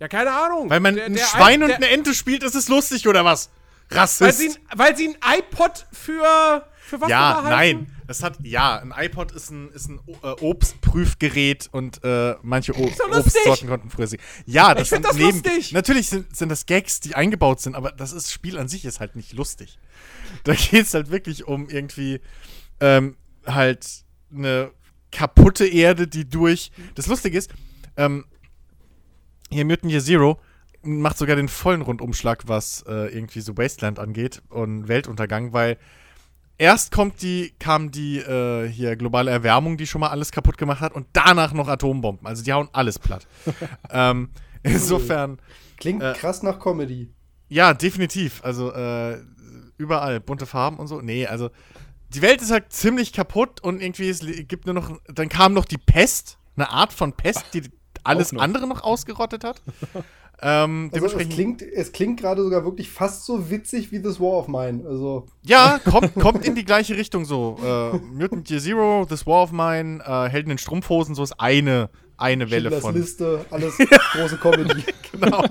Ja, 0.00 0.08
keine 0.08 0.32
Ahnung. 0.32 0.70
Weil 0.70 0.80
man 0.80 0.96
der, 0.96 1.04
ein 1.04 1.18
Schwein 1.18 1.62
und 1.62 1.70
eine 1.70 1.88
Ente 1.88 2.14
spielt, 2.14 2.42
ist 2.42 2.54
es 2.54 2.68
lustig, 2.68 3.06
oder 3.06 3.24
was? 3.24 3.50
Rassist. 3.90 4.20
Weil 4.20 4.32
sie, 4.32 4.58
weil 4.74 4.96
sie 4.96 5.08
ein 5.08 5.38
iPod 5.38 5.86
für, 5.92 6.66
für 6.78 7.00
was 7.00 7.10
Ja, 7.10 7.42
nein. 7.44 7.94
Das 8.06 8.22
hat, 8.22 8.38
ja, 8.42 8.78
ein 8.78 8.92
iPod 8.96 9.30
ist 9.30 9.50
ein, 9.50 9.70
ist 9.70 9.88
ein 9.88 10.00
äh, 10.22 10.28
Obstprüfgerät 10.40 11.68
und 11.70 12.02
äh, 12.02 12.34
manche 12.42 12.74
o 12.74 12.90
so 12.96 13.04
Obstsorten 13.16 13.68
konnten 13.68 13.90
früher 13.90 14.08
sie. 14.08 14.18
Ja, 14.46 14.74
das 14.74 14.84
ich 14.84 14.88
sind 14.88 15.04
das 15.04 15.14
neben, 15.14 15.30
lustig. 15.30 15.72
Natürlich 15.72 16.08
sind, 16.08 16.34
sind 16.34 16.48
das 16.48 16.66
Gags, 16.66 16.98
die 17.00 17.14
eingebaut 17.14 17.60
sind, 17.60 17.76
aber 17.76 17.92
das 17.92 18.12
ist, 18.12 18.32
Spiel 18.32 18.58
an 18.58 18.68
sich 18.68 18.84
ist 18.84 18.98
halt 18.98 19.14
nicht 19.14 19.32
lustig. 19.34 19.78
Da 20.44 20.54
geht 20.54 20.86
es 20.86 20.94
halt 20.94 21.10
wirklich 21.10 21.46
um 21.46 21.68
irgendwie 21.68 22.20
ähm, 22.80 23.16
halt 23.46 23.86
eine 24.34 24.72
kaputte 25.12 25.66
Erde, 25.66 26.08
die 26.08 26.28
durch. 26.28 26.72
Das 26.94 27.06
Lustige 27.06 27.36
ist, 27.36 27.50
ähm, 27.96 28.24
hier 29.50 29.64
Mutant 29.64 29.92
Year 29.92 30.02
Zero 30.02 30.38
macht 30.82 31.18
sogar 31.18 31.36
den 31.36 31.48
vollen 31.48 31.82
Rundumschlag, 31.82 32.44
was 32.46 32.84
äh, 32.88 33.14
irgendwie 33.14 33.40
so 33.40 33.56
Wasteland 33.56 33.98
angeht 33.98 34.42
und 34.48 34.88
Weltuntergang, 34.88 35.52
weil 35.52 35.76
erst 36.58 36.92
kommt 36.92 37.22
die, 37.22 37.52
kam 37.58 37.90
die 37.90 38.18
äh, 38.18 38.68
hier 38.68 38.96
globale 38.96 39.30
Erwärmung, 39.30 39.76
die 39.76 39.86
schon 39.86 40.00
mal 40.00 40.08
alles 40.08 40.30
kaputt 40.30 40.58
gemacht 40.58 40.80
hat, 40.80 40.94
und 40.94 41.06
danach 41.12 41.52
noch 41.52 41.68
Atombomben. 41.68 42.26
Also 42.26 42.42
die 42.42 42.52
hauen 42.52 42.68
alles 42.72 42.98
platt. 42.98 43.26
ähm, 43.90 44.30
insofern. 44.62 45.38
Klingt 45.76 46.02
äh, 46.02 46.14
krass 46.14 46.42
nach 46.42 46.58
Comedy. 46.58 47.12
Ja, 47.48 47.74
definitiv. 47.74 48.42
Also 48.44 48.72
äh, 48.72 49.18
überall 49.76 50.20
bunte 50.20 50.46
Farben 50.46 50.78
und 50.78 50.86
so. 50.86 51.00
Nee, 51.00 51.26
also 51.26 51.50
die 52.10 52.22
Welt 52.22 52.42
ist 52.42 52.50
halt 52.50 52.72
ziemlich 52.72 53.12
kaputt 53.12 53.60
und 53.60 53.82
irgendwie 53.82 54.08
es 54.08 54.20
gibt 54.48 54.66
nur 54.66 54.74
noch. 54.74 54.98
Dann 55.06 55.28
kam 55.28 55.52
noch 55.52 55.64
die 55.64 55.78
Pest, 55.78 56.38
eine 56.56 56.70
Art 56.70 56.92
von 56.92 57.12
Pest, 57.12 57.46
die 57.54 57.62
alles 58.04 58.32
noch. 58.32 58.42
andere 58.42 58.66
noch 58.66 58.82
ausgerottet 58.82 59.44
hat. 59.44 59.62
ähm, 60.42 60.90
also 60.92 61.18
es 61.18 61.28
klingt, 61.28 61.62
es 61.62 61.92
klingt 61.92 62.20
gerade 62.20 62.42
sogar 62.42 62.64
wirklich 62.64 62.90
fast 62.90 63.24
so 63.24 63.50
witzig 63.50 63.92
wie 63.92 64.00
This 64.00 64.20
War 64.20 64.38
of 64.38 64.48
Mine. 64.48 64.84
Also. 64.86 65.26
Ja, 65.42 65.78
kommt, 65.84 66.14
kommt 66.14 66.44
in 66.44 66.54
die 66.54 66.64
gleiche 66.64 66.96
Richtung 66.96 67.24
so. 67.24 67.56
Äh, 67.62 67.98
Mutant 67.98 68.48
Year 68.50 68.60
Zero, 68.60 69.06
This 69.08 69.26
War 69.26 69.42
of 69.42 69.52
Mine, 69.52 70.02
äh, 70.04 70.28
Helden 70.28 70.50
in 70.50 70.58
Strumpfhosen, 70.58 71.14
so 71.14 71.22
ist 71.22 71.38
eine, 71.38 71.90
eine 72.16 72.50
Welle 72.50 72.70
Schindlers 72.70 72.82
von. 72.82 72.94
Liste, 72.94 73.44
alles 73.50 73.76
große 74.12 74.36
Comedy. 74.38 74.84
genau. 75.12 75.44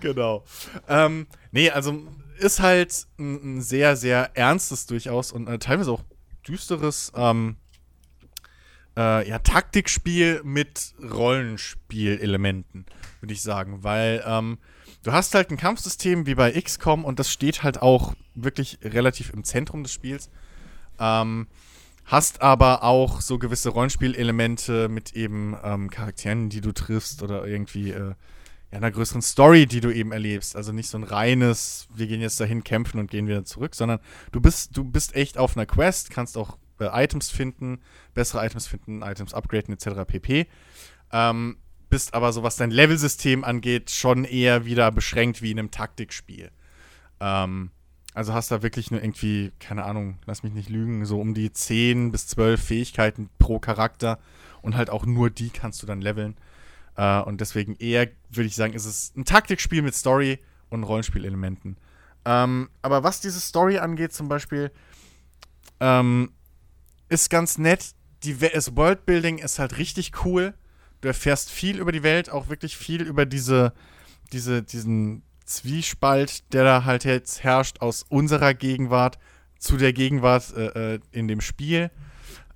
genau. 0.00 0.44
Ähm, 0.88 1.26
nee, 1.52 1.70
also 1.70 1.94
ist 2.38 2.60
halt 2.60 3.06
ein, 3.18 3.58
ein, 3.58 3.60
sehr, 3.60 3.96
sehr 3.96 4.30
ernstes 4.34 4.86
durchaus 4.86 5.32
und 5.32 5.46
äh, 5.46 5.58
teilweise 5.58 5.92
auch 5.92 6.02
düsteres 6.46 7.12
ähm, 7.14 7.56
äh, 8.96 9.28
ja, 9.28 9.38
Taktikspiel 9.38 10.42
mit 10.44 10.94
Rollenspielelementen, 11.02 12.86
würde 13.20 13.32
ich 13.32 13.42
sagen. 13.42 13.82
Weil 13.82 14.22
ähm, 14.26 14.58
du 15.02 15.12
hast 15.12 15.34
halt 15.34 15.50
ein 15.50 15.56
Kampfsystem 15.56 16.26
wie 16.26 16.34
bei 16.34 16.52
XCOM 16.52 17.04
und 17.04 17.18
das 17.18 17.30
steht 17.30 17.62
halt 17.62 17.82
auch 17.82 18.14
wirklich 18.34 18.78
relativ 18.82 19.32
im 19.32 19.44
Zentrum 19.44 19.82
des 19.82 19.92
Spiels. 19.92 20.30
Ähm, 20.98 21.46
hast 22.04 22.42
aber 22.42 22.82
auch 22.82 23.20
so 23.20 23.38
gewisse 23.38 23.70
Rollenspielelemente 23.70 24.88
mit 24.88 25.12
eben 25.14 25.56
ähm, 25.62 25.90
Charakteren, 25.90 26.48
die 26.48 26.60
du 26.60 26.72
triffst 26.72 27.22
oder 27.22 27.46
irgendwie 27.46 27.90
äh, 27.90 28.14
ja, 28.70 28.78
einer 28.78 28.90
größeren 28.90 29.22
Story, 29.22 29.66
die 29.66 29.80
du 29.80 29.90
eben 29.90 30.12
erlebst. 30.12 30.56
Also 30.56 30.72
nicht 30.72 30.88
so 30.88 30.98
ein 30.98 31.04
reines, 31.04 31.88
wir 31.94 32.06
gehen 32.06 32.20
jetzt 32.20 32.40
dahin 32.40 32.64
kämpfen 32.64 32.98
und 32.98 33.10
gehen 33.10 33.26
wieder 33.26 33.44
zurück, 33.44 33.74
sondern 33.74 34.00
du 34.32 34.40
bist, 34.40 34.76
du 34.76 34.84
bist 34.84 35.14
echt 35.14 35.38
auf 35.38 35.56
einer 35.56 35.66
Quest, 35.66 36.10
kannst 36.10 36.36
auch 36.36 36.56
äh, 36.80 36.90
Items 36.92 37.30
finden, 37.30 37.80
bessere 38.14 38.44
Items 38.44 38.66
finden, 38.66 39.02
Items 39.02 39.34
upgraden 39.34 39.74
etc. 39.74 40.04
pp. 40.06 40.46
Ähm, 41.12 41.56
bist 41.88 42.14
aber 42.14 42.32
so, 42.32 42.42
was 42.42 42.56
dein 42.56 42.70
Levelsystem 42.70 43.44
angeht, 43.44 43.90
schon 43.90 44.24
eher 44.24 44.64
wieder 44.64 44.92
beschränkt 44.92 45.42
wie 45.42 45.50
in 45.50 45.58
einem 45.58 45.70
Taktikspiel. 45.70 46.50
Ähm, 47.18 47.70
also 48.14 48.32
hast 48.32 48.50
da 48.50 48.62
wirklich 48.62 48.90
nur 48.90 49.02
irgendwie, 49.02 49.52
keine 49.60 49.84
Ahnung, 49.84 50.18
lass 50.26 50.42
mich 50.42 50.52
nicht 50.52 50.68
lügen, 50.68 51.04
so 51.04 51.20
um 51.20 51.34
die 51.34 51.52
10 51.52 52.10
bis 52.10 52.26
12 52.28 52.62
Fähigkeiten 52.62 53.28
pro 53.38 53.58
Charakter 53.58 54.18
und 54.62 54.76
halt 54.76 54.90
auch 54.90 55.06
nur 55.06 55.30
die 55.30 55.50
kannst 55.50 55.82
du 55.82 55.86
dann 55.86 56.00
leveln. 56.00 56.36
Äh, 56.96 57.20
und 57.20 57.40
deswegen 57.40 57.76
eher, 57.76 58.08
würde 58.30 58.46
ich 58.46 58.56
sagen, 58.56 58.72
ist 58.72 58.86
es 58.86 59.12
ein 59.16 59.24
Taktikspiel 59.24 59.82
mit 59.82 59.94
Story 59.94 60.38
und 60.70 60.84
Rollenspielelementen. 60.84 61.76
Ähm, 62.24 62.68
aber 62.82 63.02
was 63.02 63.20
diese 63.20 63.40
Story 63.40 63.78
angeht, 63.78 64.12
zum 64.12 64.28
Beispiel, 64.28 64.70
ähm, 65.80 66.32
ist 67.10 67.28
ganz 67.28 67.58
nett. 67.58 67.90
Die, 68.24 68.36
das 68.36 68.76
Worldbuilding 68.76 69.38
ist 69.38 69.58
halt 69.58 69.78
richtig 69.78 70.12
cool. 70.24 70.54
Du 71.00 71.08
erfährst 71.08 71.50
viel 71.50 71.78
über 71.78 71.92
die 71.92 72.02
Welt, 72.02 72.30
auch 72.30 72.48
wirklich 72.48 72.76
viel 72.76 73.02
über 73.02 73.26
diese, 73.26 73.72
diese, 74.32 74.62
diesen 74.62 75.22
Zwiespalt, 75.44 76.52
der 76.52 76.64
da 76.64 76.84
halt 76.84 77.04
jetzt 77.04 77.42
herrscht 77.42 77.80
aus 77.80 78.04
unserer 78.08 78.54
Gegenwart 78.54 79.18
zu 79.58 79.76
der 79.76 79.92
Gegenwart 79.92 80.54
äh, 80.54 80.94
äh, 80.94 81.00
in 81.12 81.28
dem 81.28 81.40
Spiel. 81.40 81.90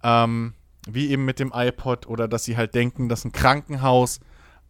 Ähm, 0.02 0.54
wie 0.86 1.10
eben 1.10 1.24
mit 1.24 1.40
dem 1.40 1.52
iPod 1.54 2.06
oder 2.06 2.28
dass 2.28 2.44
sie 2.44 2.56
halt 2.56 2.74
denken, 2.74 3.08
dass 3.08 3.24
ein 3.24 3.32
Krankenhaus 3.32 4.20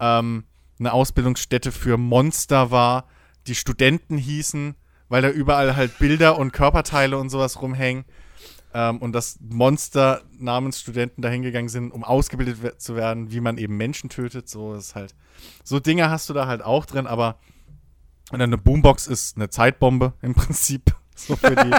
ähm, 0.00 0.44
eine 0.78 0.92
Ausbildungsstätte 0.92 1.72
für 1.72 1.96
Monster 1.96 2.70
war, 2.70 3.08
die 3.46 3.54
Studenten 3.54 4.16
hießen, 4.16 4.76
weil 5.08 5.22
da 5.22 5.30
überall 5.30 5.76
halt 5.76 5.98
Bilder 5.98 6.38
und 6.38 6.52
Körperteile 6.52 7.18
und 7.18 7.30
sowas 7.30 7.60
rumhängen. 7.60 8.04
Ähm, 8.74 8.98
und 8.98 9.12
dass 9.12 9.38
Monster 9.40 10.22
namens 10.36 10.80
Studenten 10.80 11.22
dahingegangen 11.22 11.68
sind, 11.68 11.92
um 11.92 12.02
ausgebildet 12.02 12.80
zu 12.80 12.96
werden, 12.96 13.30
wie 13.30 13.40
man 13.40 13.56
eben 13.56 13.76
Menschen 13.76 14.10
tötet. 14.10 14.48
So 14.48 14.74
ist 14.74 14.94
halt. 14.94 15.14
So 15.62 15.78
Dinge 15.78 16.10
hast 16.10 16.28
du 16.28 16.34
da 16.34 16.46
halt 16.46 16.62
auch 16.62 16.84
drin, 16.84 17.06
aber 17.06 17.38
eine 18.30 18.58
Boombox 18.58 19.06
ist 19.06 19.36
eine 19.36 19.48
Zeitbombe 19.48 20.14
im 20.22 20.34
Prinzip. 20.34 20.94
So 21.14 21.36
für 21.36 21.54
die. 21.54 21.70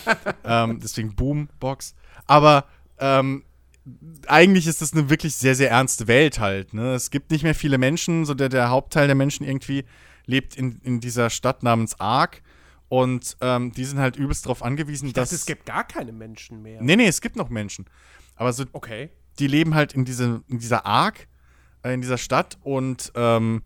ähm, 0.44 0.78
deswegen 0.80 1.14
Boombox. 1.16 1.94
Aber 2.26 2.66
ähm, 2.98 3.44
eigentlich 4.28 4.66
ist 4.66 4.80
das 4.80 4.92
eine 4.92 5.10
wirklich 5.10 5.34
sehr, 5.34 5.54
sehr 5.54 5.70
ernste 5.70 6.06
Welt 6.06 6.38
halt. 6.38 6.72
Ne? 6.72 6.94
Es 6.94 7.10
gibt 7.10 7.30
nicht 7.30 7.42
mehr 7.42 7.54
viele 7.54 7.78
Menschen, 7.78 8.24
so 8.24 8.34
der, 8.34 8.48
der 8.48 8.70
Hauptteil 8.70 9.06
der 9.06 9.16
Menschen 9.16 9.44
irgendwie 9.44 9.84
lebt 10.26 10.56
in, 10.56 10.80
in 10.82 11.00
dieser 11.00 11.28
Stadt 11.30 11.62
namens 11.62 12.00
Ark. 12.00 12.42
Und 12.94 13.36
ähm, 13.40 13.72
die 13.72 13.84
sind 13.84 13.98
halt 13.98 14.14
übelst 14.14 14.46
darauf 14.46 14.62
angewiesen, 14.62 15.08
ich 15.08 15.14
dass. 15.14 15.30
Dachte, 15.30 15.34
es 15.34 15.46
gibt 15.46 15.66
gar 15.66 15.82
keine 15.82 16.12
Menschen 16.12 16.62
mehr. 16.62 16.80
Nee, 16.80 16.94
nee, 16.94 17.08
es 17.08 17.20
gibt 17.20 17.34
noch 17.34 17.48
Menschen. 17.50 17.86
Aber 18.36 18.52
so. 18.52 18.66
Okay. 18.72 19.10
Die 19.40 19.48
leben 19.48 19.74
halt 19.74 19.94
in, 19.94 20.04
diese, 20.04 20.44
in 20.46 20.60
dieser 20.60 20.86
Ark, 20.86 21.26
äh, 21.82 21.92
in 21.92 22.02
dieser 22.02 22.18
Stadt 22.18 22.56
und 22.62 23.10
ähm, 23.16 23.64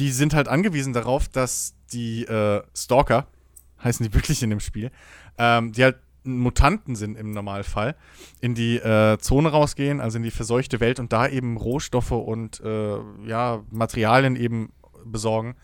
die 0.00 0.10
sind 0.10 0.34
halt 0.34 0.48
angewiesen 0.48 0.92
darauf, 0.92 1.28
dass 1.28 1.76
die 1.92 2.24
äh, 2.24 2.64
Stalker, 2.74 3.28
heißen 3.84 4.04
die 4.04 4.12
wirklich 4.12 4.42
in 4.42 4.50
dem 4.50 4.58
Spiel, 4.58 4.90
ähm, 5.38 5.70
die 5.70 5.84
halt 5.84 5.98
Mutanten 6.24 6.96
sind 6.96 7.16
im 7.16 7.30
Normalfall, 7.30 7.94
in 8.40 8.56
die 8.56 8.78
äh, 8.78 9.16
Zone 9.18 9.50
rausgehen, 9.50 10.00
also 10.00 10.16
in 10.16 10.24
die 10.24 10.32
verseuchte 10.32 10.80
Welt 10.80 10.98
und 10.98 11.12
da 11.12 11.28
eben 11.28 11.56
Rohstoffe 11.56 12.10
und 12.10 12.58
äh, 12.64 12.98
ja, 13.26 13.62
Materialien 13.70 14.34
eben 14.34 14.72
besorgen, 15.04 15.54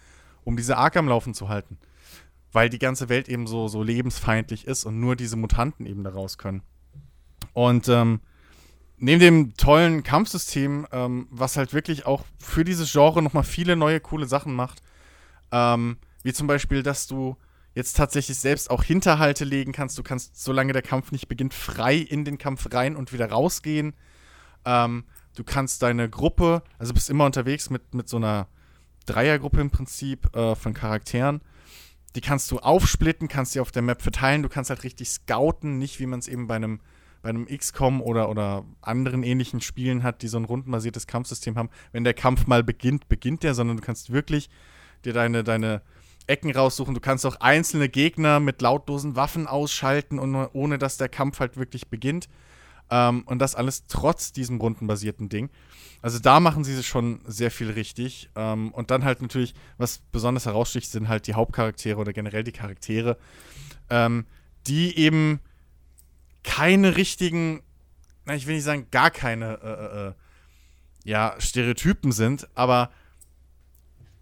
um 0.44 0.56
diese 0.56 0.76
Ark 0.76 0.96
am 0.96 1.08
Laufen 1.08 1.34
zu 1.34 1.48
halten. 1.48 1.78
Weil 2.52 2.70
die 2.70 2.78
ganze 2.78 3.08
Welt 3.08 3.28
eben 3.28 3.46
so, 3.46 3.68
so 3.68 3.82
lebensfeindlich 3.82 4.66
ist 4.66 4.84
und 4.84 5.00
nur 5.00 5.16
diese 5.16 5.36
Mutanten 5.36 5.86
eben 5.86 6.04
da 6.04 6.10
raus 6.10 6.38
können. 6.38 6.62
Und 7.52 7.88
ähm, 7.88 8.20
neben 8.98 9.20
dem 9.20 9.56
tollen 9.56 10.02
Kampfsystem, 10.02 10.86
ähm, 10.92 11.26
was 11.30 11.56
halt 11.56 11.72
wirklich 11.74 12.06
auch 12.06 12.24
für 12.38 12.64
dieses 12.64 12.92
Genre 12.92 13.22
nochmal 13.22 13.44
viele 13.44 13.76
neue 13.76 14.00
coole 14.00 14.26
Sachen 14.26 14.54
macht, 14.54 14.82
ähm, 15.52 15.98
wie 16.22 16.32
zum 16.32 16.46
Beispiel, 16.46 16.82
dass 16.82 17.06
du 17.06 17.36
jetzt 17.74 17.96
tatsächlich 17.96 18.38
selbst 18.38 18.70
auch 18.70 18.82
Hinterhalte 18.82 19.44
legen 19.44 19.72
kannst. 19.72 19.98
Du 19.98 20.02
kannst, 20.02 20.42
solange 20.42 20.72
der 20.72 20.82
Kampf 20.82 21.12
nicht 21.12 21.28
beginnt, 21.28 21.52
frei 21.52 21.96
in 21.96 22.24
den 22.24 22.38
Kampf 22.38 22.72
rein 22.72 22.96
und 22.96 23.12
wieder 23.12 23.30
rausgehen. 23.30 23.94
Ähm, 24.64 25.04
du 25.36 25.44
kannst 25.44 25.82
deine 25.82 26.08
Gruppe, 26.08 26.62
also 26.78 26.94
bist 26.94 27.10
immer 27.10 27.26
unterwegs 27.26 27.68
mit, 27.68 27.94
mit 27.94 28.08
so 28.08 28.16
einer 28.16 28.48
Dreiergruppe 29.04 29.60
im 29.60 29.70
Prinzip 29.70 30.34
äh, 30.34 30.54
von 30.54 30.72
Charakteren. 30.72 31.42
Die 32.16 32.22
kannst 32.22 32.50
du 32.50 32.58
aufsplitten, 32.58 33.28
kannst 33.28 33.52
sie 33.52 33.60
auf 33.60 33.70
der 33.70 33.82
Map 33.82 34.00
verteilen. 34.00 34.42
Du 34.42 34.48
kannst 34.48 34.70
halt 34.70 34.84
richtig 34.84 35.10
scouten, 35.10 35.78
nicht 35.78 36.00
wie 36.00 36.06
man 36.06 36.18
es 36.18 36.28
eben 36.28 36.46
bei 36.46 36.56
einem, 36.56 36.80
bei 37.20 37.28
einem 37.28 37.46
XCOM 37.46 38.00
oder, 38.00 38.30
oder 38.30 38.64
anderen 38.80 39.22
ähnlichen 39.22 39.60
Spielen 39.60 40.02
hat, 40.02 40.22
die 40.22 40.28
so 40.28 40.38
ein 40.38 40.46
rundenbasiertes 40.46 41.06
Kampfsystem 41.06 41.56
haben. 41.56 41.68
Wenn 41.92 42.04
der 42.04 42.14
Kampf 42.14 42.46
mal 42.46 42.64
beginnt, 42.64 43.08
beginnt 43.10 43.42
der, 43.42 43.54
sondern 43.54 43.76
du 43.76 43.82
kannst 43.82 44.12
wirklich 44.12 44.48
dir 45.04 45.12
deine, 45.12 45.44
deine 45.44 45.82
Ecken 46.26 46.50
raussuchen. 46.50 46.94
Du 46.94 47.00
kannst 47.00 47.26
auch 47.26 47.36
einzelne 47.36 47.90
Gegner 47.90 48.40
mit 48.40 48.62
lautlosen 48.62 49.14
Waffen 49.14 49.46
ausschalten, 49.46 50.18
und, 50.18 50.34
ohne 50.54 50.78
dass 50.78 50.96
der 50.96 51.10
Kampf 51.10 51.40
halt 51.40 51.58
wirklich 51.58 51.88
beginnt. 51.88 52.30
Ähm, 52.90 53.22
und 53.26 53.38
das 53.40 53.54
alles 53.54 53.86
trotz 53.86 54.32
diesem 54.32 54.60
rundenbasierten 54.60 55.28
Ding. 55.28 55.50
Also 56.02 56.18
da 56.18 56.40
machen 56.40 56.62
sie 56.62 56.82
schon 56.82 57.20
sehr 57.26 57.50
viel 57.50 57.70
richtig. 57.70 58.30
Ähm, 58.36 58.72
und 58.72 58.90
dann 58.90 59.04
halt 59.04 59.22
natürlich, 59.22 59.54
was 59.78 59.98
besonders 60.12 60.46
heraussticht, 60.46 60.90
sind 60.90 61.08
halt 61.08 61.26
die 61.26 61.34
Hauptcharaktere 61.34 61.98
oder 61.98 62.12
generell 62.12 62.44
die 62.44 62.52
Charaktere, 62.52 63.16
ähm, 63.90 64.26
die 64.66 64.96
eben 64.98 65.40
keine 66.42 66.96
richtigen, 66.96 67.62
na, 68.24 68.34
ich 68.34 68.46
will 68.46 68.54
nicht 68.54 68.64
sagen, 68.64 68.86
gar 68.90 69.10
keine 69.10 69.58
äh, 69.62 69.68
äh, 69.68 70.08
äh 70.08 70.12
ja, 71.04 71.36
Stereotypen 71.38 72.10
sind, 72.10 72.48
aber 72.56 72.90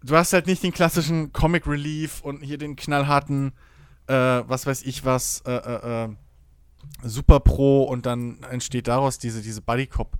du 0.03 0.15
hast 0.15 0.33
halt 0.33 0.45
nicht 0.45 0.61
den 0.61 0.71
klassischen 0.71 1.33
Comic 1.33 1.65
Relief 1.65 2.21
und 2.21 2.41
hier 2.43 2.59
den 2.59 2.75
knallharten, 2.75 3.53
äh, 4.05 4.13
was 4.13 4.67
weiß 4.67 4.83
ich 4.83 5.03
was, 5.03 5.41
äh, 5.47 5.51
äh, 5.51 6.03
äh 6.03 6.09
Super 7.03 7.39
Pro 7.39 7.83
und 7.83 8.05
dann 8.05 8.41
entsteht 8.43 8.87
daraus 8.87 9.17
diese, 9.17 9.41
diese 9.41 9.61
Buddy 9.61 9.87
Cop 9.87 10.17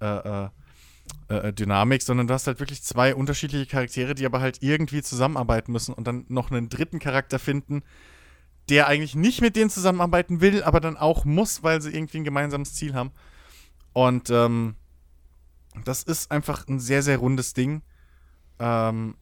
äh, 0.00 0.48
äh, 1.28 1.52
Dynamik, 1.52 2.02
sondern 2.02 2.26
du 2.26 2.34
hast 2.34 2.46
halt 2.46 2.60
wirklich 2.60 2.82
zwei 2.82 3.14
unterschiedliche 3.14 3.66
Charaktere, 3.66 4.14
die 4.14 4.26
aber 4.26 4.40
halt 4.40 4.62
irgendwie 4.62 5.02
zusammenarbeiten 5.02 5.72
müssen 5.72 5.94
und 5.94 6.06
dann 6.06 6.24
noch 6.28 6.50
einen 6.50 6.68
dritten 6.68 6.98
Charakter 6.98 7.38
finden, 7.38 7.82
der 8.68 8.86
eigentlich 8.86 9.14
nicht 9.14 9.40
mit 9.40 9.56
denen 9.56 9.70
zusammenarbeiten 9.70 10.40
will, 10.40 10.62
aber 10.62 10.80
dann 10.80 10.96
auch 10.96 11.24
muss, 11.24 11.62
weil 11.62 11.82
sie 11.82 11.90
irgendwie 11.90 12.18
ein 12.18 12.24
gemeinsames 12.24 12.74
Ziel 12.74 12.94
haben. 12.94 13.10
Und 13.92 14.30
ähm, 14.30 14.76
das 15.84 16.02
ist 16.02 16.30
einfach 16.30 16.66
ein 16.68 16.80
sehr, 16.80 17.02
sehr 17.02 17.18
rundes 17.18 17.52
Ding. 17.52 17.82
Ähm, 18.58 19.16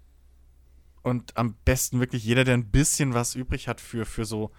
und 1.02 1.36
am 1.36 1.54
besten 1.64 1.98
wirklich 1.98 2.24
jeder, 2.24 2.44
der 2.44 2.54
ein 2.54 2.70
bisschen 2.70 3.14
was 3.14 3.34
übrig 3.34 3.66
hat 3.66 3.80
für, 3.80 4.06
für 4.06 4.24
so 4.24 4.52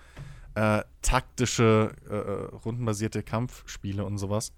äh, 0.56 0.84
taktische, 1.02 1.96
äh, 2.10 2.14
äh 2.14 2.56
rundenbasierte 2.56 3.24
Kampfspiele 3.24 4.06
und 4.06 4.18
sowas, 4.18 4.54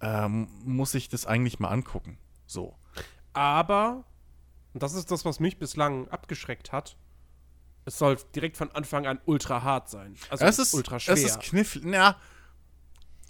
ähm, 0.00 0.48
muss 0.64 0.94
ich 0.94 1.08
das 1.08 1.26
eigentlich 1.26 1.58
mal 1.58 1.68
angucken. 1.68 2.18
So. 2.46 2.76
Aber, 3.32 4.04
und 4.74 4.82
das 4.82 4.94
ist 4.94 5.10
das, 5.10 5.24
was 5.24 5.40
mich 5.40 5.58
bislang 5.58 6.08
abgeschreckt 6.08 6.72
hat, 6.72 6.96
es 7.84 7.98
soll 7.98 8.16
direkt 8.34 8.56
von 8.56 8.70
Anfang 8.72 9.06
an 9.06 9.20
ultra 9.24 9.62
hart 9.62 9.88
sein. 9.88 10.14
Also 10.30 10.44
es 10.44 10.58
ist 10.58 10.74
ultra 10.74 11.00
schwer. 11.00 11.14
Es 11.14 11.24
ist 11.24 11.40
knifflig. 11.40 11.84
Na, 11.84 12.16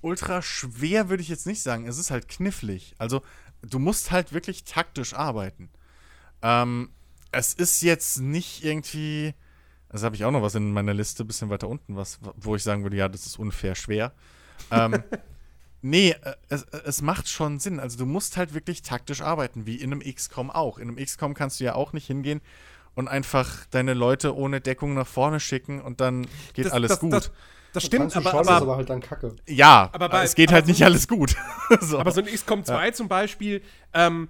ultra 0.02 0.42
schwer 0.42 1.08
würde 1.08 1.22
ich 1.22 1.28
jetzt 1.28 1.46
nicht 1.46 1.62
sagen. 1.62 1.86
Es 1.86 1.98
ist 1.98 2.10
halt 2.10 2.28
knifflig. 2.28 2.94
Also, 2.98 3.22
du 3.62 3.78
musst 3.78 4.10
halt 4.10 4.32
wirklich 4.32 4.64
taktisch 4.64 5.14
arbeiten. 5.14 5.70
Ähm, 6.42 6.90
es 7.30 7.54
ist 7.54 7.80
jetzt 7.82 8.18
nicht 8.18 8.64
irgendwie. 8.64 9.34
Also 9.92 10.06
habe 10.06 10.16
ich 10.16 10.24
auch 10.24 10.30
noch 10.30 10.42
was 10.42 10.54
in 10.54 10.72
meiner 10.72 10.94
Liste, 10.94 11.24
bisschen 11.24 11.50
weiter 11.50 11.68
unten, 11.68 11.96
was, 11.96 12.18
wo 12.36 12.56
ich 12.56 12.62
sagen 12.62 12.82
würde, 12.82 12.96
ja, 12.96 13.08
das 13.08 13.26
ist 13.26 13.38
unfair 13.38 13.74
schwer. 13.74 14.12
ähm, 14.70 15.02
nee, 15.82 16.10
äh, 16.10 16.34
es, 16.48 16.62
es 16.62 17.02
macht 17.02 17.28
schon 17.28 17.58
Sinn. 17.58 17.78
Also 17.78 17.98
du 17.98 18.06
musst 18.06 18.38
halt 18.38 18.54
wirklich 18.54 18.82
taktisch 18.82 19.20
arbeiten, 19.20 19.66
wie 19.66 19.76
in 19.76 19.92
einem 19.92 20.00
XCOM 20.00 20.50
auch. 20.50 20.78
In 20.78 20.88
einem 20.88 20.96
XCOM 20.96 21.34
kannst 21.34 21.60
du 21.60 21.64
ja 21.64 21.74
auch 21.74 21.92
nicht 21.92 22.06
hingehen 22.06 22.40
und 22.94 23.08
einfach 23.08 23.66
deine 23.70 23.94
Leute 23.94 24.34
ohne 24.34 24.60
Deckung 24.60 24.94
nach 24.94 25.06
vorne 25.06 25.40
schicken 25.40 25.80
und 25.80 26.00
dann 26.00 26.26
geht 26.54 26.66
das, 26.66 26.72
alles 26.72 26.90
das, 26.90 27.00
gut. 27.00 27.12
Das, 27.12 27.30
das 27.74 27.84
stimmt, 27.84 28.16
aber, 28.16 28.34
aber, 28.34 28.50
aber, 28.50 28.76
halt 28.76 28.90
dann 28.90 29.00
kacke. 29.00 29.36
Ja, 29.46 29.90
aber 29.92 30.08
bei, 30.08 30.24
es 30.24 30.34
geht 30.34 30.52
halt 30.52 30.66
nicht 30.66 30.78
so, 30.78 30.84
alles 30.84 31.08
gut. 31.08 31.36
so. 31.80 31.98
Aber 31.98 32.12
so 32.12 32.20
ein 32.20 32.26
XCOM 32.26 32.64
2 32.64 32.86
ja. 32.86 32.92
zum 32.92 33.08
Beispiel, 33.08 33.62
ähm, 33.94 34.28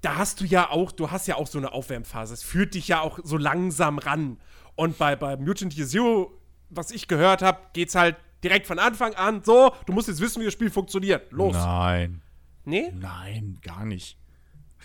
da 0.00 0.16
hast 0.16 0.40
du 0.40 0.44
ja 0.44 0.68
auch, 0.70 0.90
du 0.90 1.10
hast 1.10 1.28
ja 1.28 1.36
auch 1.36 1.46
so 1.46 1.58
eine 1.58 1.72
Aufwärmphase. 1.72 2.34
Es 2.34 2.42
führt 2.42 2.74
dich 2.74 2.88
ja 2.88 3.00
auch 3.00 3.20
so 3.22 3.36
langsam 3.36 3.98
ran. 3.98 4.38
Und 4.74 4.98
bei, 4.98 5.16
bei 5.16 5.36
Mutant 5.36 5.76
Year 5.76 5.86
Zero, 5.86 6.32
was 6.70 6.90
ich 6.90 7.08
gehört 7.08 7.42
habe, 7.42 7.58
geht's 7.72 7.94
halt 7.94 8.16
Direkt 8.42 8.66
von 8.66 8.78
Anfang 8.78 9.14
an, 9.14 9.42
so, 9.44 9.72
du 9.86 9.92
musst 9.92 10.08
jetzt 10.08 10.20
wissen, 10.20 10.40
wie 10.40 10.44
das 10.46 10.52
Spiel 10.52 10.70
funktioniert. 10.70 11.30
Los. 11.30 11.54
Nein. 11.54 12.22
Nee? 12.64 12.92
Nein, 12.92 13.58
gar 13.62 13.84
nicht. 13.84 14.18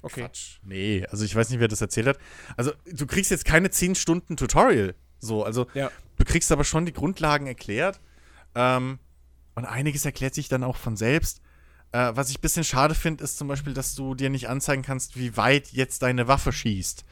Okay. 0.04 0.22
Quatsch. 0.22 0.60
Nee, 0.64 1.06
also 1.10 1.26
ich 1.26 1.36
weiß 1.36 1.50
nicht, 1.50 1.60
wer 1.60 1.68
das 1.68 1.82
erzählt 1.82 2.06
hat. 2.08 2.20
Also, 2.56 2.72
du 2.86 3.08
kriegst 3.08 3.32
jetzt 3.32 3.46
keine 3.46 3.72
10 3.72 3.96
Stunden 3.96 4.38
Tutorial. 4.38 4.94
So, 5.20 5.44
also, 5.44 5.66
Ja. 5.74 5.90
du 6.18 6.24
kriegst 6.24 6.52
aber 6.52 6.64
schon 6.64 6.86
die 6.86 6.94
Grundlagen 6.94 7.48
erklärt. 7.48 8.00
Ähm, 8.54 9.00
und 9.56 9.66
einiges 9.66 10.06
erklärt 10.06 10.36
sich 10.36 10.50
dann 10.50 10.64
auch 10.64 10.76
von 10.76 10.96
selbst. 10.96 11.42
Äh, 11.94 12.12
was 12.14 12.30
ich 12.30 12.38
ein 12.38 12.42
bisschen 12.42 12.64
schade 12.64 12.94
finde, 12.94 13.24
ist 13.24 13.40
zum 13.40 13.48
Beispiel, 13.48 13.74
dass 13.74 13.96
du 13.96 14.14
dir 14.14 14.30
nicht 14.30 14.50
anzeigen 14.50 14.84
kannst, 14.84 15.18
wie 15.18 15.36
weit 15.36 15.72
jetzt 15.72 16.04
deine 16.04 16.28
Waffe 16.28 16.52
schießt. 16.52 17.06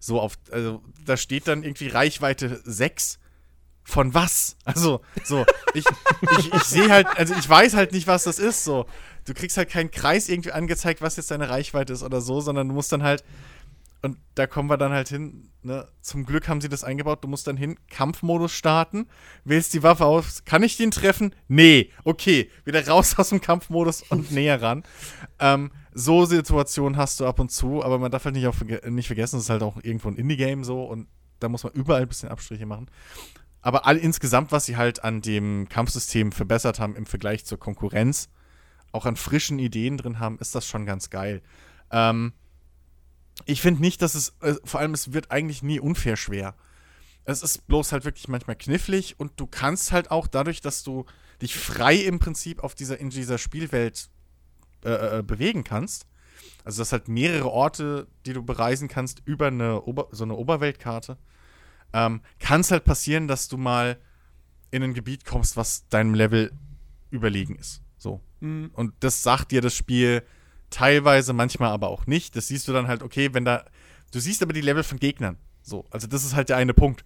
So 0.00 0.20
auf, 0.20 0.38
also 0.50 0.82
da 1.04 1.16
steht 1.16 1.48
dann 1.48 1.62
irgendwie 1.62 1.88
Reichweite 1.88 2.60
6. 2.64 3.18
Von 3.86 4.14
was? 4.14 4.56
Also, 4.64 5.02
so, 5.24 5.44
ich, 5.74 5.84
ich, 6.38 6.54
ich 6.54 6.62
sehe 6.62 6.88
halt, 6.88 7.06
also 7.18 7.34
ich 7.34 7.46
weiß 7.46 7.74
halt 7.74 7.92
nicht, 7.92 8.06
was 8.06 8.24
das 8.24 8.38
ist. 8.38 8.64
So, 8.64 8.86
du 9.26 9.34
kriegst 9.34 9.58
halt 9.58 9.68
keinen 9.68 9.90
Kreis 9.90 10.30
irgendwie 10.30 10.52
angezeigt, 10.52 11.02
was 11.02 11.16
jetzt 11.16 11.30
deine 11.30 11.50
Reichweite 11.50 11.92
ist 11.92 12.02
oder 12.02 12.22
so, 12.22 12.40
sondern 12.40 12.68
du 12.68 12.74
musst 12.74 12.92
dann 12.92 13.02
halt, 13.02 13.22
und 14.04 14.18
da 14.34 14.46
kommen 14.46 14.68
wir 14.68 14.76
dann 14.76 14.92
halt 14.92 15.08
hin, 15.08 15.50
ne? 15.62 15.88
Zum 16.02 16.26
Glück 16.26 16.46
haben 16.46 16.60
sie 16.60 16.68
das 16.68 16.84
eingebaut, 16.84 17.24
du 17.24 17.28
musst 17.28 17.46
dann 17.46 17.56
hin, 17.56 17.78
Kampfmodus 17.88 18.52
starten, 18.52 19.06
wählst 19.44 19.72
die 19.72 19.82
Waffe 19.82 20.04
aus, 20.04 20.44
kann 20.44 20.62
ich 20.62 20.76
den 20.76 20.90
treffen? 20.90 21.34
Nee, 21.48 21.90
okay, 22.04 22.50
wieder 22.66 22.86
raus 22.86 23.18
aus 23.18 23.30
dem 23.30 23.40
Kampfmodus 23.40 24.02
und 24.02 24.30
näher 24.30 24.60
ran. 24.60 24.84
Ähm, 25.38 25.72
so 25.94 26.26
Situationen 26.26 26.98
hast 26.98 27.18
du 27.20 27.26
ab 27.26 27.40
und 27.40 27.50
zu, 27.50 27.82
aber 27.82 27.98
man 27.98 28.10
darf 28.10 28.26
halt 28.26 28.34
nicht, 28.34 28.46
auch 28.46 28.54
verge 28.54 28.82
nicht 28.90 29.06
vergessen, 29.06 29.36
es 29.38 29.44
ist 29.44 29.50
halt 29.50 29.62
auch 29.62 29.78
irgendwo 29.82 30.08
ein 30.08 30.16
Indie-Game 30.16 30.64
so 30.64 30.84
und 30.84 31.08
da 31.40 31.48
muss 31.48 31.64
man 31.64 31.72
überall 31.72 32.02
ein 32.02 32.08
bisschen 32.08 32.28
Abstriche 32.28 32.66
machen. 32.66 32.90
Aber 33.62 33.86
all, 33.86 33.96
insgesamt, 33.96 34.52
was 34.52 34.66
sie 34.66 34.76
halt 34.76 35.02
an 35.02 35.22
dem 35.22 35.66
Kampfsystem 35.70 36.32
verbessert 36.32 36.78
haben 36.78 36.94
im 36.94 37.06
Vergleich 37.06 37.46
zur 37.46 37.58
Konkurrenz, 37.58 38.28
auch 38.92 39.06
an 39.06 39.16
frischen 39.16 39.58
Ideen 39.58 39.96
drin 39.96 40.18
haben, 40.18 40.38
ist 40.40 40.54
das 40.54 40.66
schon 40.66 40.84
ganz 40.84 41.08
geil. 41.08 41.40
Ähm, 41.90 42.34
ich 43.46 43.60
finde 43.60 43.80
nicht, 43.80 44.02
dass 44.02 44.14
es, 44.14 44.34
äh, 44.40 44.54
vor 44.64 44.80
allem 44.80 44.94
es 44.94 45.12
wird 45.12 45.30
eigentlich 45.30 45.62
nie 45.62 45.80
unfair 45.80 46.16
schwer. 46.16 46.54
Es 47.24 47.42
ist 47.42 47.66
bloß 47.66 47.92
halt 47.92 48.04
wirklich 48.04 48.28
manchmal 48.28 48.56
knifflig 48.56 49.18
und 49.18 49.32
du 49.40 49.46
kannst 49.46 49.92
halt 49.92 50.10
auch 50.10 50.26
dadurch, 50.26 50.60
dass 50.60 50.82
du 50.82 51.06
dich 51.40 51.56
frei 51.56 51.96
im 51.96 52.18
Prinzip 52.18 52.62
auf 52.62 52.74
dieser, 52.74 52.98
in 53.00 53.10
dieser 53.10 53.38
Spielwelt 53.38 54.08
äh, 54.84 55.18
äh, 55.18 55.22
bewegen 55.22 55.64
kannst, 55.64 56.06
also 56.64 56.80
das 56.80 56.92
halt 56.92 57.08
mehrere 57.08 57.50
Orte, 57.50 58.06
die 58.26 58.32
du 58.32 58.42
bereisen 58.42 58.88
kannst 58.88 59.22
über 59.24 59.46
eine 59.48 59.82
Ober 59.82 60.08
so 60.10 60.24
eine 60.24 60.34
Oberweltkarte, 60.34 61.18
ähm, 61.92 62.20
kann 62.38 62.60
es 62.60 62.70
halt 62.70 62.84
passieren, 62.84 63.28
dass 63.28 63.48
du 63.48 63.56
mal 63.56 63.98
in 64.70 64.82
ein 64.82 64.94
Gebiet 64.94 65.24
kommst, 65.24 65.56
was 65.56 65.88
deinem 65.88 66.14
Level 66.14 66.52
überlegen 67.10 67.56
ist. 67.56 67.82
So. 67.96 68.20
Mhm. 68.40 68.70
Und 68.74 68.94
das 69.00 69.22
sagt 69.22 69.52
dir 69.52 69.60
das 69.60 69.74
Spiel 69.74 70.22
teilweise, 70.70 71.32
manchmal 71.32 71.70
aber 71.70 71.88
auch 71.88 72.06
nicht. 72.06 72.36
Das 72.36 72.48
siehst 72.48 72.68
du 72.68 72.72
dann 72.72 72.88
halt, 72.88 73.02
okay, 73.02 73.32
wenn 73.32 73.44
da. 73.44 73.64
Du 74.12 74.20
siehst 74.20 74.42
aber 74.42 74.52
die 74.52 74.60
Level 74.60 74.82
von 74.82 74.98
Gegnern. 74.98 75.36
So. 75.62 75.84
Also, 75.90 76.06
das 76.06 76.24
ist 76.24 76.34
halt 76.34 76.48
der 76.48 76.56
eine 76.56 76.74
Punkt. 76.74 77.04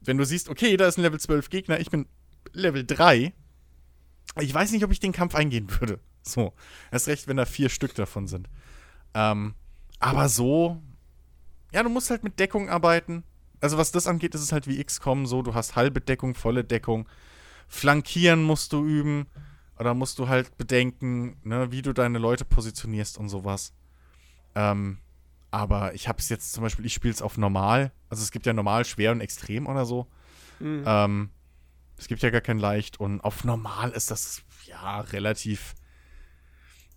Wenn 0.00 0.18
du 0.18 0.24
siehst, 0.24 0.48
okay, 0.48 0.76
da 0.76 0.86
ist 0.86 0.98
ein 0.98 1.02
Level 1.02 1.20
12 1.20 1.50
Gegner, 1.50 1.80
ich 1.80 1.90
bin 1.90 2.06
Level 2.52 2.84
3. 2.84 3.32
Ich 4.40 4.54
weiß 4.54 4.72
nicht, 4.72 4.84
ob 4.84 4.92
ich 4.92 5.00
den 5.00 5.12
Kampf 5.12 5.34
eingehen 5.34 5.68
würde. 5.80 6.00
So. 6.22 6.52
Erst 6.90 7.08
recht, 7.08 7.26
wenn 7.26 7.38
da 7.38 7.46
vier 7.46 7.70
Stück 7.70 7.94
davon 7.94 8.26
sind. 8.26 8.50
Ähm, 9.14 9.54
aber 9.98 10.28
so. 10.28 10.82
Ja, 11.72 11.82
du 11.82 11.88
musst 11.88 12.10
halt 12.10 12.22
mit 12.22 12.38
Deckung 12.38 12.68
arbeiten. 12.68 13.24
Also, 13.60 13.78
was 13.78 13.92
das 13.92 14.06
angeht, 14.06 14.34
ist 14.34 14.42
es 14.42 14.52
halt 14.52 14.66
wie 14.66 14.82
XCOM 14.82 15.26
so: 15.26 15.40
du 15.40 15.54
hast 15.54 15.74
halbe 15.74 16.02
Deckung, 16.02 16.34
volle 16.34 16.64
Deckung. 16.64 17.08
Flankieren 17.66 18.42
musst 18.42 18.74
du 18.74 18.84
üben. 18.84 19.26
Oder 19.78 19.94
musst 19.94 20.18
du 20.18 20.28
halt 20.28 20.56
bedenken, 20.56 21.36
ne, 21.44 21.70
wie 21.70 21.82
du 21.82 21.92
deine 21.92 22.18
Leute 22.18 22.44
positionierst 22.44 23.18
und 23.18 23.28
sowas. 23.28 23.72
Ähm, 24.54 24.98
aber 25.50 25.94
ich 25.94 26.08
habe 26.08 26.18
es 26.18 26.28
jetzt 26.28 26.52
zum 26.52 26.62
Beispiel, 26.62 26.84
ich 26.84 26.94
spiele 26.94 27.14
es 27.14 27.22
auf 27.22 27.38
normal. 27.38 27.92
Also 28.10 28.22
es 28.22 28.30
gibt 28.30 28.46
ja 28.46 28.52
normal, 28.52 28.84
schwer 28.84 29.12
und 29.12 29.20
extrem 29.20 29.66
oder 29.66 29.86
so. 29.86 30.06
Mhm. 30.58 30.84
Ähm, 30.84 31.30
es 31.96 32.08
gibt 32.08 32.22
ja 32.22 32.30
gar 32.30 32.40
kein 32.40 32.58
leicht 32.58 33.00
und 33.00 33.20
auf 33.20 33.44
normal 33.44 33.90
ist 33.90 34.10
das 34.10 34.42
ja 34.66 35.00
relativ, 35.00 35.74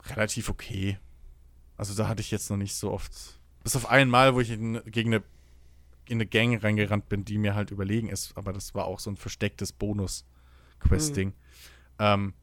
relativ 0.09 0.49
okay. 0.49 0.97
Also 1.77 1.95
da 1.95 2.07
hatte 2.07 2.21
ich 2.21 2.31
jetzt 2.31 2.49
noch 2.49 2.57
nicht 2.57 2.75
so 2.75 2.91
oft. 2.91 3.39
Bis 3.63 3.75
auf 3.75 3.89
einmal, 3.89 4.35
wo 4.35 4.41
ich 4.41 4.51
in, 4.51 4.81
gegen 4.85 5.13
eine, 5.13 5.23
in 6.07 6.17
eine 6.17 6.25
Gang 6.25 6.61
reingerannt 6.61 7.09
bin, 7.09 7.25
die 7.25 7.37
mir 7.37 7.55
halt 7.55 7.71
überlegen 7.71 8.09
ist. 8.09 8.37
Aber 8.37 8.53
das 8.53 8.75
war 8.75 8.85
auch 8.85 8.99
so 8.99 9.09
ein 9.09 9.17
verstecktes 9.17 9.71
Bonus-Quest-Ding. 9.71 11.33
Ähm, 11.99 12.33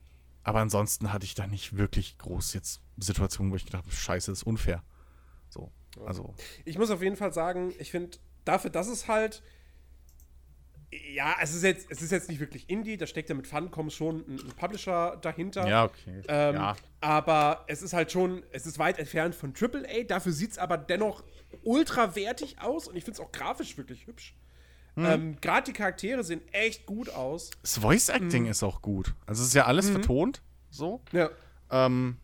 aber 0.49 0.61
ansonsten 0.61 1.13
hatte 1.13 1.27
ich 1.27 1.35
da 1.35 1.47
nicht 1.47 1.77
wirklich 1.77 2.17
groß 2.17 2.55
jetzt 2.55 2.81
Situationen, 2.97 3.53
wo 3.53 3.57
ich 3.57 3.67
gedacht 3.67 3.85
habe, 3.85 3.95
scheiße, 3.95 4.31
das 4.31 4.39
ist 4.39 4.45
unfair. 4.45 4.83
So, 5.51 5.71
also. 6.07 6.35
Ich 6.65 6.79
muss 6.79 6.91
auf 6.91 7.03
jeden 7.03 7.17
Fall 7.17 7.35
sagen, 7.35 7.75
ich 7.79 7.91
finde, 7.91 8.17
dafür, 8.47 8.71
dass 8.71 8.89
es 8.89 9.09
halt. 9.09 9.43
Ja, 10.91 11.37
es 11.43 11.55
ist, 11.55 11.65
jetzt, 11.65 11.91
es 11.91 12.01
ist 12.01 12.13
jetzt 12.13 12.31
nicht 12.31 12.41
wirklich 12.41 12.71
Indie, 12.71 12.97
da 12.97 13.07
steckt 13.07 13.29
ja 13.29 13.35
mit 13.35 13.47
Funcom 13.47 13.91
schon 13.91 14.21
ein, 14.27 14.41
ein 14.41 14.53
Publisher 14.57 15.19
dahinter. 15.21 15.69
Ja, 15.69 15.85
okay. 15.85 16.23
Ähm, 16.29 16.55
ja. 16.55 16.77
Aber 17.03 17.67
es 17.67 17.83
ist 17.83 17.93
halt 17.93 18.11
schon, 18.11 18.43
es 18.51 18.65
ist 18.65 18.79
weit 18.79 18.99
entfernt 18.99 19.35
von 19.35 19.53
AAA, 19.55 20.05
dafür 20.05 20.33
sieht 20.33 20.53
es 20.53 20.59
aber 20.59 20.79
dennoch 20.79 21.25
ultra 21.63 22.17
wertig 22.17 22.63
aus 22.63 22.89
und 22.89 22.97
ich 22.97 23.05
finde 23.05 23.21
es 23.21 23.27
auch 23.27 23.33
grafisch 23.33 23.77
wirklich 23.77 24.07
hübsch. 24.07 24.35
Hm. 24.99 25.05
Ähm, 25.07 25.37
Gerade 25.41 25.67
die 25.67 25.73
Charaktere 25.73 26.25
sehen 26.25 26.41
echt 26.53 26.87
gut 26.87 27.09
aus. 27.11 27.51
Das 27.63 27.79
Voice 27.79 28.09
Acting 28.09 28.45
Mhm. 28.45 28.51
ist 28.51 28.63
auch 28.63 28.83
gut. 28.83 29.15
Also 29.27 29.43
es 29.43 29.49
ist 29.49 29.55
ja 29.55 29.67
alles 29.67 29.89
vertont, 29.91 30.43
so. 30.71 31.01
Ja. 31.13 31.31
Ähm, 31.71 32.17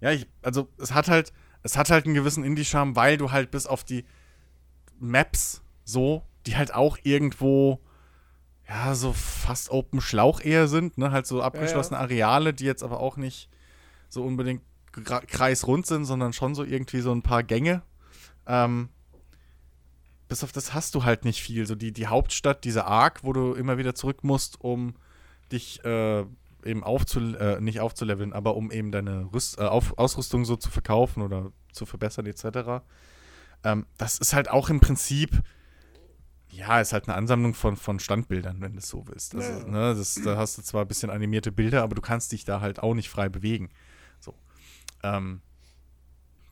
ja, 0.00 0.12
ich, 0.12 0.26
also 0.42 0.68
es 0.78 0.94
hat 0.94 1.08
halt, 1.08 1.32
es 1.62 1.76
hat 1.76 1.90
halt 1.90 2.04
einen 2.06 2.14
gewissen 2.14 2.44
Indie-Charme, 2.44 2.94
weil 2.96 3.16
du 3.16 3.32
halt 3.32 3.50
bis 3.50 3.66
auf 3.66 3.84
die 3.84 4.04
Maps 4.98 5.62
so, 5.84 6.22
die 6.46 6.56
halt 6.56 6.72
auch 6.74 6.98
irgendwo, 7.02 7.80
ja, 8.68 8.94
so 8.94 9.12
fast 9.12 9.70
Open 9.70 10.00
Schlauch 10.00 10.40
eher 10.40 10.68
sind, 10.68 10.98
ne, 10.98 11.10
halt 11.10 11.26
so 11.26 11.42
abgeschlossene 11.42 11.98
Areale, 11.98 12.54
die 12.54 12.64
jetzt 12.64 12.82
aber 12.82 13.00
auch 13.00 13.16
nicht 13.16 13.50
so 14.08 14.22
unbedingt 14.24 14.62
kreisrund 14.92 15.86
sind, 15.86 16.04
sondern 16.04 16.32
schon 16.32 16.54
so 16.54 16.64
irgendwie 16.64 17.00
so 17.00 17.12
ein 17.12 17.22
paar 17.22 17.42
Gänge. 17.42 17.82
Ähm, 18.46 18.88
bis 20.30 20.42
auf 20.42 20.52
das 20.52 20.72
hast 20.72 20.94
du 20.94 21.04
halt 21.04 21.26
nicht 21.26 21.42
viel. 21.42 21.66
So 21.66 21.74
die, 21.74 21.92
die 21.92 22.06
Hauptstadt, 22.06 22.64
diese 22.64 22.86
Ark, 22.86 23.20
wo 23.22 23.34
du 23.34 23.52
immer 23.52 23.76
wieder 23.76 23.94
zurück 23.94 24.24
musst, 24.24 24.60
um 24.62 24.94
dich 25.52 25.84
äh, 25.84 26.24
eben 26.64 26.82
aufzu 26.84 27.20
äh, 27.36 27.60
nicht 27.60 27.80
aufzuleveln, 27.80 28.32
aber 28.32 28.56
um 28.56 28.70
eben 28.70 28.92
deine 28.92 29.28
Rüst 29.32 29.58
äh, 29.58 29.62
auf 29.64 29.98
Ausrüstung 29.98 30.44
so 30.44 30.56
zu 30.56 30.70
verkaufen 30.70 31.22
oder 31.22 31.52
zu 31.72 31.84
verbessern 31.84 32.26
etc. 32.26 32.82
Ähm, 33.64 33.86
das 33.98 34.18
ist 34.18 34.32
halt 34.32 34.48
auch 34.48 34.70
im 34.70 34.80
Prinzip 34.80 35.42
ja, 36.52 36.80
ist 36.80 36.92
halt 36.92 37.08
eine 37.08 37.16
Ansammlung 37.16 37.54
von, 37.54 37.76
von 37.76 38.00
Standbildern, 38.00 38.60
wenn 38.60 38.72
du 38.72 38.78
es 38.78 38.88
so 38.88 39.06
willst. 39.06 39.34
Also, 39.34 39.52
Ja. 39.52 39.64
ne, 39.64 39.94
das, 39.94 40.14
da 40.16 40.36
hast 40.36 40.58
du 40.58 40.62
zwar 40.62 40.82
ein 40.82 40.88
bisschen 40.88 41.10
animierte 41.10 41.52
Bilder, 41.52 41.82
aber 41.82 41.94
du 41.94 42.02
kannst 42.02 42.32
dich 42.32 42.44
da 42.44 42.60
halt 42.60 42.82
auch 42.82 42.94
nicht 42.94 43.08
frei 43.08 43.28
bewegen. 43.28 43.70
So. 44.18 44.34
Ähm, 45.02 45.42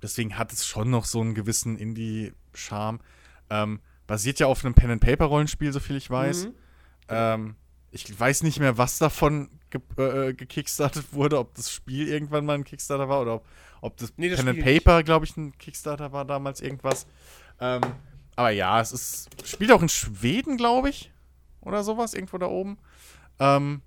deswegen 0.00 0.38
hat 0.38 0.52
es 0.52 0.66
schon 0.66 0.90
noch 0.90 1.04
so 1.04 1.20
einen 1.20 1.34
gewissen 1.34 1.76
Indie-Charme. 1.76 3.00
Ähm, 3.50 3.80
basiert 4.06 4.40
ja 4.40 4.46
auf 4.46 4.64
einem 4.64 4.74
Pen-and-Paper-Rollenspiel, 4.74 5.72
so 5.72 5.80
viel 5.80 5.96
ich 5.96 6.08
weiß. 6.10 6.46
Mhm. 6.46 6.54
Ähm, 7.08 7.56
ich 7.90 8.18
weiß 8.20 8.42
nicht 8.42 8.58
mehr, 8.60 8.76
was 8.78 8.98
davon 8.98 9.50
ge 9.70 9.80
äh, 9.96 10.34
gekickstartet 10.34 11.12
wurde, 11.12 11.38
ob 11.38 11.54
das 11.54 11.70
Spiel 11.70 12.08
irgendwann 12.08 12.44
mal 12.44 12.54
ein 12.54 12.64
Kickstarter 12.64 13.08
war 13.08 13.22
oder 13.22 13.34
ob, 13.36 13.46
ob 13.80 13.96
das, 13.96 14.12
Nee, 14.16 14.28
das 14.28 14.40
Pen 14.40 14.48
and 14.48 14.60
Paper, 14.64 15.02
glaube 15.02 15.24
ich, 15.24 15.36
ein 15.36 15.56
Kickstarter 15.58 16.12
war 16.12 16.24
damals 16.24 16.60
irgendwas. 16.60 17.06
Ähm, 17.60 17.80
aber 18.36 18.50
ja, 18.50 18.80
es 18.80 18.92
ist 18.92 19.28
spielt 19.46 19.72
auch 19.72 19.82
in 19.82 19.88
Schweden, 19.88 20.56
glaube 20.56 20.90
ich, 20.90 21.10
oder 21.60 21.82
sowas 21.82 22.14
irgendwo 22.14 22.38
da 22.38 22.46
oben. 22.46 22.78
Ähm, 23.40 23.82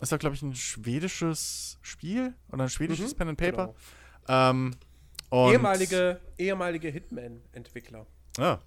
ist 0.00 0.12
da 0.12 0.16
glaube 0.16 0.36
ich 0.36 0.42
ein 0.42 0.54
schwedisches 0.54 1.78
Spiel 1.82 2.34
oder 2.52 2.64
ein 2.64 2.68
schwedisches 2.70 3.12
Mhm, 3.14 3.16
Pen 3.18 3.28
and 3.30 3.38
Paper. 3.38 3.74
genau. 4.26 4.50
Ähm, 4.50 4.76
ehemalige, 5.32 6.20
ehemalige 6.38 6.88
Hitman-Entwickler. 6.88 8.06
ja. 8.38 8.60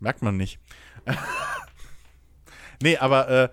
Merkt 0.00 0.22
man 0.22 0.36
nicht. 0.36 0.60
nee, 2.82 2.96
aber 2.96 3.28
äh, 3.28 3.48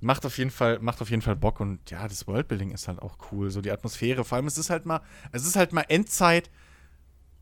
macht 0.00 0.24
auf 0.26 0.38
jeden 0.38 0.50
Fall, 0.50 0.78
macht 0.78 1.02
auf 1.02 1.10
jeden 1.10 1.22
Fall 1.22 1.36
Bock 1.36 1.60
und 1.60 1.90
ja, 1.90 2.06
das 2.06 2.26
Worldbuilding 2.26 2.70
ist 2.70 2.88
halt 2.88 3.00
auch 3.00 3.18
cool. 3.32 3.50
So 3.50 3.60
die 3.60 3.70
Atmosphäre. 3.70 4.24
Vor 4.24 4.36
allem, 4.36 4.46
es 4.46 4.58
ist 4.58 4.70
halt 4.70 4.86
mal, 4.86 5.00
es 5.32 5.44
ist 5.44 5.56
halt 5.56 5.72
mal 5.72 5.84
Endzeit 5.88 6.50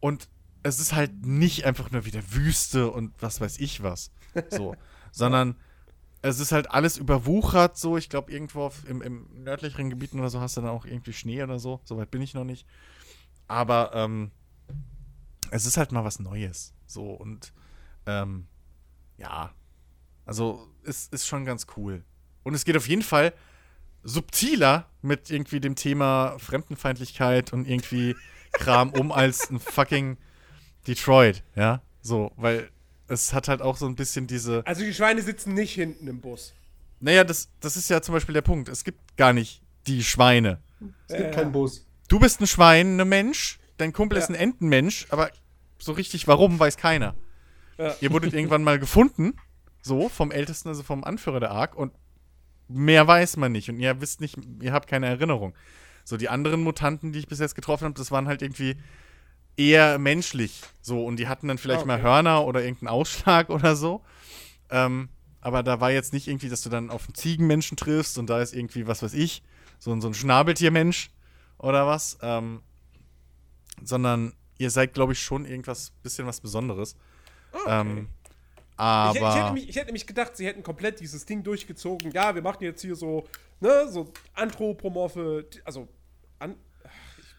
und 0.01 0.29
es 0.63 0.81
ist 0.81 0.95
halt 0.95 1.25
nicht 1.25 1.65
einfach 1.65 1.91
nur 1.91 2.05
wieder 2.05 2.21
Wüste 2.33 2.91
und 2.91 3.13
was 3.21 3.41
weiß 3.41 3.59
ich 3.59 3.83
was. 3.83 4.11
So. 4.51 4.75
sondern 5.13 5.57
es 6.23 6.41
ist 6.41 6.53
halt 6.53 6.71
alles 6.71 6.97
überwuchert, 6.97 7.77
so. 7.77 7.97
Ich 7.97 8.09
glaube, 8.09 8.33
irgendwo 8.33 8.63
auf, 8.63 8.89
im, 8.89 9.01
im 9.01 9.29
nördlicheren 9.33 9.91
Gebieten 9.91 10.19
oder 10.19 10.31
so 10.31 10.41
hast 10.41 10.57
du 10.57 10.61
dann 10.61 10.71
auch 10.71 10.85
irgendwie 10.85 11.13
Schnee 11.13 11.43
oder 11.43 11.59
so. 11.59 11.81
Soweit 11.85 12.11
bin 12.11 12.21
ich 12.21 12.35
noch 12.35 12.45
nicht. 12.45 12.67
Aber 13.49 13.93
ähm, 13.95 14.33
es 15.51 15.67
ist 15.67 15.77
halt 15.77 15.93
mal 15.93 16.05
was 16.05 16.19
Neues. 16.19 16.75
So 16.87 17.11
und 17.13 17.53
ähm, 18.07 18.47
ja, 19.19 19.53
also 20.25 20.69
ist, 20.83 21.13
ist 21.13 21.27
schon 21.27 21.45
ganz 21.45 21.67
cool. 21.77 22.05
und 22.43 22.55
es 22.55 22.65
geht 22.65 22.77
auf 22.77 22.89
jeden 22.89 23.03
Fall 23.03 23.33
subtiler 24.03 24.89
mit 25.03 25.31
irgendwie 25.31 25.61
dem 25.61 25.75
Thema 25.75 26.37
Fremdenfeindlichkeit 26.39 27.53
und 27.53 27.69
irgendwie 27.69 28.15
Kram 28.53 28.91
um 28.91 29.13
als 29.13 29.51
ein 29.51 29.59
fucking 29.59 30.17
Detroit, 30.87 31.43
ja? 31.55 31.83
So, 32.01 32.33
weil 32.37 32.71
es 33.09 33.33
hat 33.33 33.49
halt 33.49 33.63
auch 33.63 33.77
so 33.77 33.87
ein 33.87 33.97
bisschen 33.97 34.27
diese. 34.27 34.65
Also 34.67 34.83
die 34.83 34.95
Schweine 34.95 35.23
sitzen 35.23 35.55
nicht 35.55 35.75
hinten 35.75 36.07
im 36.07 36.21
Bus. 36.21 36.55
Naja, 37.01 37.25
das, 37.25 37.51
das 37.61 37.77
ist 37.77 37.91
ja 37.91 38.01
zum 38.01 38.15
Beispiel 38.15 38.33
der 38.33 38.43
Punkt. 38.43 38.69
Es 38.69 38.85
gibt 38.85 39.17
gar 39.17 39.33
nicht 39.33 39.63
die 39.87 40.03
Schweine. 40.03 40.61
Es 41.09 41.17
gibt 41.17 41.31
äh, 41.31 41.33
keinen 41.33 41.53
Bus. 41.53 41.87
Du 42.09 42.19
bist 42.19 42.41
ein 42.41 42.47
Schwein, 42.47 43.01
ein 43.01 43.09
Mensch, 43.09 43.59
dein 43.77 43.93
Kumpel 43.93 44.19
ja. 44.19 44.25
ist 44.25 44.31
ein 44.31 44.37
Entenmensch, 44.37 45.07
aber 45.11 45.31
so 45.79 45.93
richtig 45.93 46.27
warum, 46.29 46.59
weiß 46.59 46.77
keiner. 46.77 47.15
Ja. 47.79 47.95
Ihr 48.01 48.13
wurdet 48.13 48.33
irgendwann 48.33 48.65
mal 48.65 48.79
gefunden, 48.79 49.35
so, 49.83 50.09
vom 50.09 50.31
Ältesten, 50.31 50.69
also 50.69 50.83
vom 50.83 51.05
Anführer 51.05 51.41
der 51.41 51.51
Ark, 51.51 51.77
und 51.77 51.93
mehr 52.69 53.07
weiß 53.07 53.37
man 53.37 53.53
nicht. 53.53 53.69
Und 53.69 53.79
ihr 53.81 54.01
wisst 54.01 54.21
nicht, 54.21 54.37
ihr 54.61 54.73
habt 54.73 54.89
keine 54.89 55.07
Erinnerung. 55.07 55.55
So, 56.05 56.17
die 56.17 56.29
anderen 56.29 56.63
Mutanten, 56.63 57.13
die 57.13 57.19
ich 57.19 57.29
bis 57.29 57.39
jetzt 57.39 57.55
getroffen 57.55 57.85
habe, 57.85 57.95
das 57.95 58.11
waren 58.11 58.29
halt 58.29 58.43
irgendwie 58.43 58.77
eher 59.57 59.99
menschlich. 59.99 60.63
So, 60.81 61.05
und 61.05 61.17
die 61.17 61.29
hatten 61.29 61.49
dann 61.49 61.59
vielleicht 61.59 61.81
okay. 61.81 61.89
mal 61.89 62.03
Hörner 62.03 62.45
oder 62.45 62.63
irgendeinen 62.63 62.89
Ausschlag 62.89 63.51
oder 63.51 63.77
so. 63.77 64.03
Ähm, 64.71 65.09
aber 65.41 65.63
da 65.63 65.81
war 65.81 65.93
jetzt 65.93 66.13
nicht 66.13 66.29
irgendwie, 66.29 66.49
dass 66.49 66.63
du 66.63 66.71
dann 66.71 66.91
auf 66.91 67.07
einen 67.07 67.15
Ziegenmenschen 67.15 67.77
triffst 67.77 68.19
und 68.19 68.29
da 68.29 68.41
ist 68.41 68.55
irgendwie, 68.55 68.87
was 68.87 69.03
weiß 69.03 69.15
ich, 69.15 69.43
so, 69.79 69.99
so 70.01 70.09
ein 70.09 70.15
Schnabeltiermensch 70.15 71.11
oder 71.59 71.87
was. 71.87 72.19
Ähm, 72.23 72.63
sondern 73.83 74.33
ihr 74.59 74.71
seid, 74.71 74.95
glaube 74.95 75.13
ich, 75.13 75.23
schon 75.23 75.45
irgendwas, 75.45 75.93
bisschen 76.03 76.27
was 76.27 76.41
Besonderes. 76.41 76.97
Okay. 77.63 77.81
Ähm, 77.81 78.09
aber. 78.77 79.15
Ich, 79.15 79.21
ich, 79.21 79.35
hätte 79.35 79.53
mich, 79.53 79.69
ich, 79.69 79.77
hätte 79.77 79.87
nämlich 79.87 80.07
gedacht, 80.07 80.37
sie 80.37 80.47
hätten 80.47 80.63
komplett 80.63 81.01
dieses 81.01 81.25
Ding 81.25 81.43
durchgezogen. 81.43 82.11
Ja, 82.13 82.35
wir 82.35 82.43
machen 82.43 82.63
jetzt 82.63 82.83
hier 82.83 82.95
so, 82.95 83.25
ne, 83.61 83.89
so 83.89 84.13
anthropomorphe, 84.35 85.47
also 85.65 85.89
an, 86.39 86.57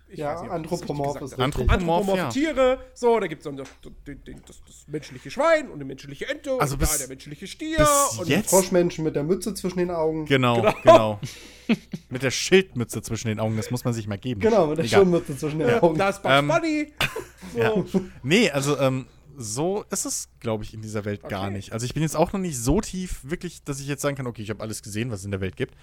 ich 0.10 0.19
ja, 0.19 0.41
nicht, 0.41 0.52
anthropomorph 0.52 1.22
ist 1.22 1.38
Anthropomorphe 1.38 2.15
ja. 2.15 2.30
Tiere. 2.30 2.80
So, 2.94 3.19
da 3.19 3.27
gibt 3.27 3.41
es 3.41 3.44
dann 3.44 3.57
das, 3.57 3.68
das, 3.81 4.64
das, 4.65 4.85
menschliche 4.88 5.30
Schwein 5.30 5.68
und 5.68 5.76
eine 5.76 5.85
menschliche 5.85 6.30
Ente 6.30 6.52
also 6.60 6.76
und 6.76 6.80
bis, 6.80 6.91
da 6.91 6.98
der 6.99 7.07
menschliche 7.10 7.45
Stier 7.45 7.85
und 8.18 8.27
jetzt? 8.27 8.49
Froschmenschen 8.49 9.03
mit 9.03 9.18
der 9.18 9.23
Mütze 9.23 9.53
zwischen 9.53 9.80
den 9.80 9.91
Augen. 9.91 10.26
Genau, 10.26 10.61
genau. 10.61 10.73
genau. 10.84 11.19
mit 12.10 12.23
der 12.23 12.31
Schildmütze 12.31 13.02
zwischen 13.02 13.27
den 13.27 13.39
Augen, 13.41 13.57
das 13.57 13.69
muss 13.69 13.84
man 13.84 13.94
sich 13.94 14.07
mal 14.07 14.18
geben. 14.18 14.39
Genau, 14.39 14.68
mit 14.68 14.77
der 14.77 14.85
Egal. 14.85 15.02
Schildmütze 15.02 15.38
zwischen 15.38 15.60
den 15.60 15.73
Augen. 15.80 15.98
Da 15.98 16.10
ist 16.10 16.23
Bugs 16.23 16.35
ähm, 16.35 16.48
Bunny. 16.48 16.94
so. 17.53 17.60
ja. 17.60 18.02
Nee, 18.23 18.49
also 18.49 18.80
ähm, 18.80 19.07
so 19.39 19.84
ist 19.91 20.05
es, 20.05 20.30
glaube 20.39 20.64
ich, 20.64 20.73
in 20.73 20.81
dieser 20.81 21.05
Welt 21.05 21.23
okay. 21.23 21.30
gar 21.30 21.49
nicht. 21.51 21.72
Also 21.72 21.85
ich 21.85 21.93
bin 21.93 22.01
jetzt 22.01 22.15
auch 22.15 22.34
noch 22.34 22.39
nicht 22.39 22.57
so 22.57 22.81
tief, 22.81 23.19
wirklich, 23.23 23.64
dass 23.64 23.80
ich 23.80 23.88
jetzt 23.88 24.01
sagen 24.01 24.15
kann, 24.15 24.26
okay, 24.26 24.41
ich 24.41 24.49
habe 24.49 24.61
alles 24.61 24.81
gesehen, 24.81 25.11
was 25.11 25.19
es 25.19 25.26
in 25.26 25.31
der 25.31 25.41
Welt 25.41 25.55
gibt. 25.55 25.76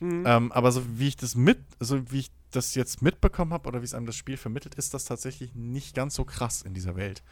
Mhm. 0.00 0.24
Ähm, 0.26 0.52
aber 0.52 0.70
so 0.70 0.82
wie 0.98 1.08
ich 1.08 1.16
das 1.16 1.34
mit, 1.34 1.58
so 1.80 2.10
wie 2.12 2.20
ich 2.20 2.30
das 2.50 2.74
jetzt 2.74 3.00
mitbekommen 3.00 3.52
habe 3.52 3.66
oder 3.68 3.80
wie 3.80 3.84
es 3.84 3.94
einem 3.94 4.06
das 4.06 4.16
Spiel 4.16 4.36
vermittelt, 4.36 4.74
ist 4.74 4.92
das 4.92 5.06
tatsächlich 5.06 5.54
nicht 5.54 5.94
ganz 5.94 6.14
so 6.14 6.24
krass 6.24 6.62
in 6.62 6.74
dieser 6.74 6.94
Welt. 6.94 7.22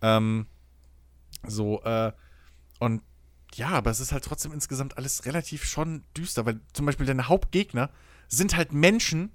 Ähm, 0.00 0.46
so, 1.46 1.82
äh, 1.82 2.12
und 2.80 3.02
ja, 3.54 3.68
aber 3.68 3.90
es 3.90 4.00
ist 4.00 4.12
halt 4.12 4.24
trotzdem 4.24 4.52
insgesamt 4.52 4.96
alles 4.96 5.24
relativ 5.24 5.64
schon 5.64 6.02
düster, 6.16 6.46
weil 6.46 6.60
zum 6.72 6.86
Beispiel 6.86 7.06
deine 7.06 7.28
Hauptgegner 7.28 7.90
sind 8.28 8.56
halt 8.56 8.72
Menschen, 8.72 9.30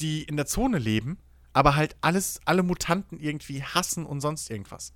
die 0.00 0.22
in 0.22 0.36
der 0.36 0.46
Zone 0.46 0.78
leben, 0.78 1.18
aber 1.52 1.76
halt 1.76 1.96
alles, 2.00 2.40
alle 2.44 2.62
Mutanten 2.62 3.18
irgendwie 3.18 3.62
hassen 3.62 4.06
und 4.06 4.20
sonst 4.20 4.50
irgendwas. 4.50 4.92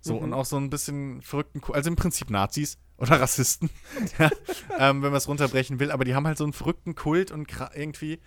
So, 0.00 0.16
mhm. 0.16 0.24
und 0.24 0.32
auch 0.32 0.44
so 0.44 0.56
ein 0.56 0.70
bisschen 0.70 1.22
verrückten, 1.22 1.60
also 1.72 1.90
im 1.90 1.96
Prinzip 1.96 2.30
Nazis 2.30 2.78
oder 2.98 3.20
Rassisten, 3.20 3.70
ja, 4.18 4.30
ähm, 4.78 5.02
wenn 5.02 5.10
man 5.10 5.14
es 5.14 5.28
runterbrechen 5.28 5.78
will, 5.80 5.92
aber 5.92 6.04
die 6.04 6.14
haben 6.14 6.26
halt 6.26 6.38
so 6.38 6.44
einen 6.44 6.52
verrückten 6.52 6.94
Kult 6.94 7.30
und 7.30 7.48
irgendwie 7.74 8.18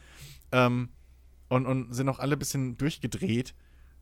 ähm, 0.52 0.90
und, 1.50 1.66
und 1.66 1.94
sind 1.94 2.08
auch 2.08 2.20
alle 2.20 2.36
ein 2.36 2.40
bisschen 2.40 2.78
durchgedreht 2.78 3.54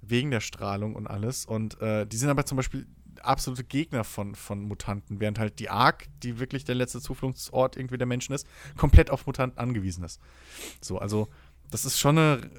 wegen 0.02 0.31
der 0.31 0.40
Strahlung 0.40 0.95
und 0.95 1.07
alles. 1.07 1.45
Und 1.45 1.81
äh, 1.81 2.06
die 2.06 2.18
sind 2.18 2.30
aber 2.30 2.45
zum 2.45 2.57
Beispiel 2.57 2.88
absolute 3.22 3.64
Gegner 3.64 4.03
von, 4.03 4.36
von 4.36 4.61
Mutanten, 4.61 5.19
während 5.19 5.40
halt 5.40 5.60
die 5.60 5.69
Ark, 5.69 6.07
die 6.23 6.40
wirklich 6.40 6.64
der 6.64 6.76
letzte 6.76 7.02
Zufluchtsort 7.02 7.76
irgendwie 7.76 7.98
der 7.98 8.07
Menschen 8.07 8.34
ist, 8.34 8.48
komplett 8.77 9.10
auf 9.10 9.26
Mutanten 9.26 9.57
angewiesen 9.57 10.03
ist. 10.03 10.22
So, 10.80 10.99
also 10.99 11.27
das 11.69 11.86
ist 11.86 11.99
schon 11.99 12.18
eine 12.18 12.49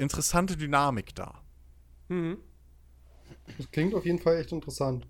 interessante 0.00 0.56
Dynamik 0.56 1.14
da. 1.14 1.42
Mhm. 2.08 2.38
Das 3.56 3.70
klingt 3.70 3.94
auf 3.94 4.04
jeden 4.04 4.18
Fall 4.18 4.36
echt 4.36 4.52
interessant. 4.52 5.06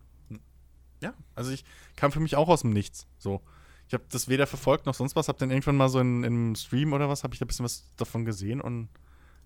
Ja, 1.01 1.15
also 1.35 1.51
ich 1.51 1.65
kam 1.97 2.13
für 2.13 2.21
mich 2.21 2.37
auch 2.37 2.49
aus 2.49 2.63
dem 2.63 2.71
Nichts. 2.71 3.07
So. 3.19 3.41
Ich 3.87 3.95
habe 3.95 4.05
das 4.11 4.29
weder 4.29 4.47
verfolgt 4.47 4.87
noch 4.87 4.95
sonst 4.95 5.17
was. 5.17 5.29
Hab 5.29 5.39
dann 5.39 5.51
irgendwann 5.51 5.77
mal 5.77 5.89
so 5.89 6.01
in, 6.01 6.25
in 6.25 6.57
Stream 6.57 6.93
oder 6.93 7.09
was, 7.09 7.25
habe 7.25 7.35
ich 7.35 7.39
da 7.39 7.45
ein 7.45 7.49
bisschen 7.49 7.65
was 7.65 7.85
davon 7.97 8.25
gesehen 8.25 8.61
und 8.61 8.89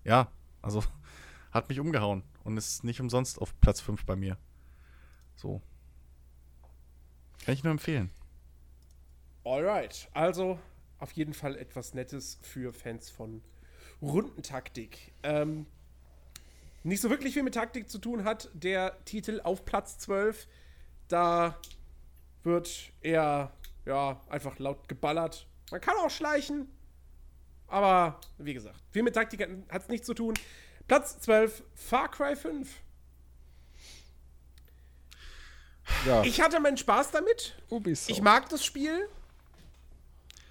ja, 0.03 0.31
also 0.61 0.83
hat 1.51 1.69
mich 1.69 1.79
umgehauen 1.79 2.23
und 2.43 2.57
ist 2.57 2.83
nicht 2.83 2.99
umsonst 2.99 3.39
auf 3.39 3.59
Platz 3.61 3.79
5 3.81 4.05
bei 4.05 4.15
mir. 4.15 4.37
So. 5.35 5.61
Kann 7.45 7.53
ich 7.53 7.63
nur 7.63 7.71
empfehlen. 7.71 8.09
Alright, 9.43 10.09
also 10.13 10.59
auf 10.99 11.11
jeden 11.11 11.33
Fall 11.33 11.57
etwas 11.57 11.93
Nettes 11.93 12.39
für 12.41 12.73
Fans 12.73 13.09
von 13.09 13.41
Rundentaktik. 14.03 15.13
Ähm, 15.23 15.65
nicht 16.83 17.01
so 17.01 17.09
wirklich 17.09 17.33
viel 17.33 17.43
mit 17.43 17.53
Taktik 17.53 17.89
zu 17.89 17.97
tun 17.97 18.25
hat 18.25 18.49
der 18.53 19.03
Titel 19.05 19.39
auf 19.43 19.65
Platz 19.65 19.97
12. 19.99 20.47
Da 21.07 21.57
wird 22.43 22.91
eher 23.01 23.53
ja, 23.85 24.21
einfach 24.29 24.59
laut 24.59 24.87
geballert. 24.89 25.47
Man 25.71 25.79
kann 25.79 25.95
auch 25.97 26.09
schleichen, 26.09 26.67
aber 27.67 28.19
wie 28.37 28.53
gesagt, 28.53 28.79
viel 28.91 29.03
mit 29.03 29.15
Taktik 29.15 29.41
hat 29.69 29.81
es 29.83 29.87
nichts 29.87 30.05
zu 30.05 30.13
tun. 30.13 30.33
Platz 30.87 31.19
12, 31.21 31.63
Far 31.73 32.11
Cry 32.11 32.35
5. 32.35 32.69
Ja. 36.05 36.23
Ich 36.23 36.41
hatte 36.41 36.59
meinen 36.59 36.77
Spaß 36.77 37.11
damit. 37.11 37.55
Ubisoft. 37.69 38.09
Ich 38.09 38.21
mag 38.21 38.49
das 38.49 38.63
Spiel. 38.63 39.07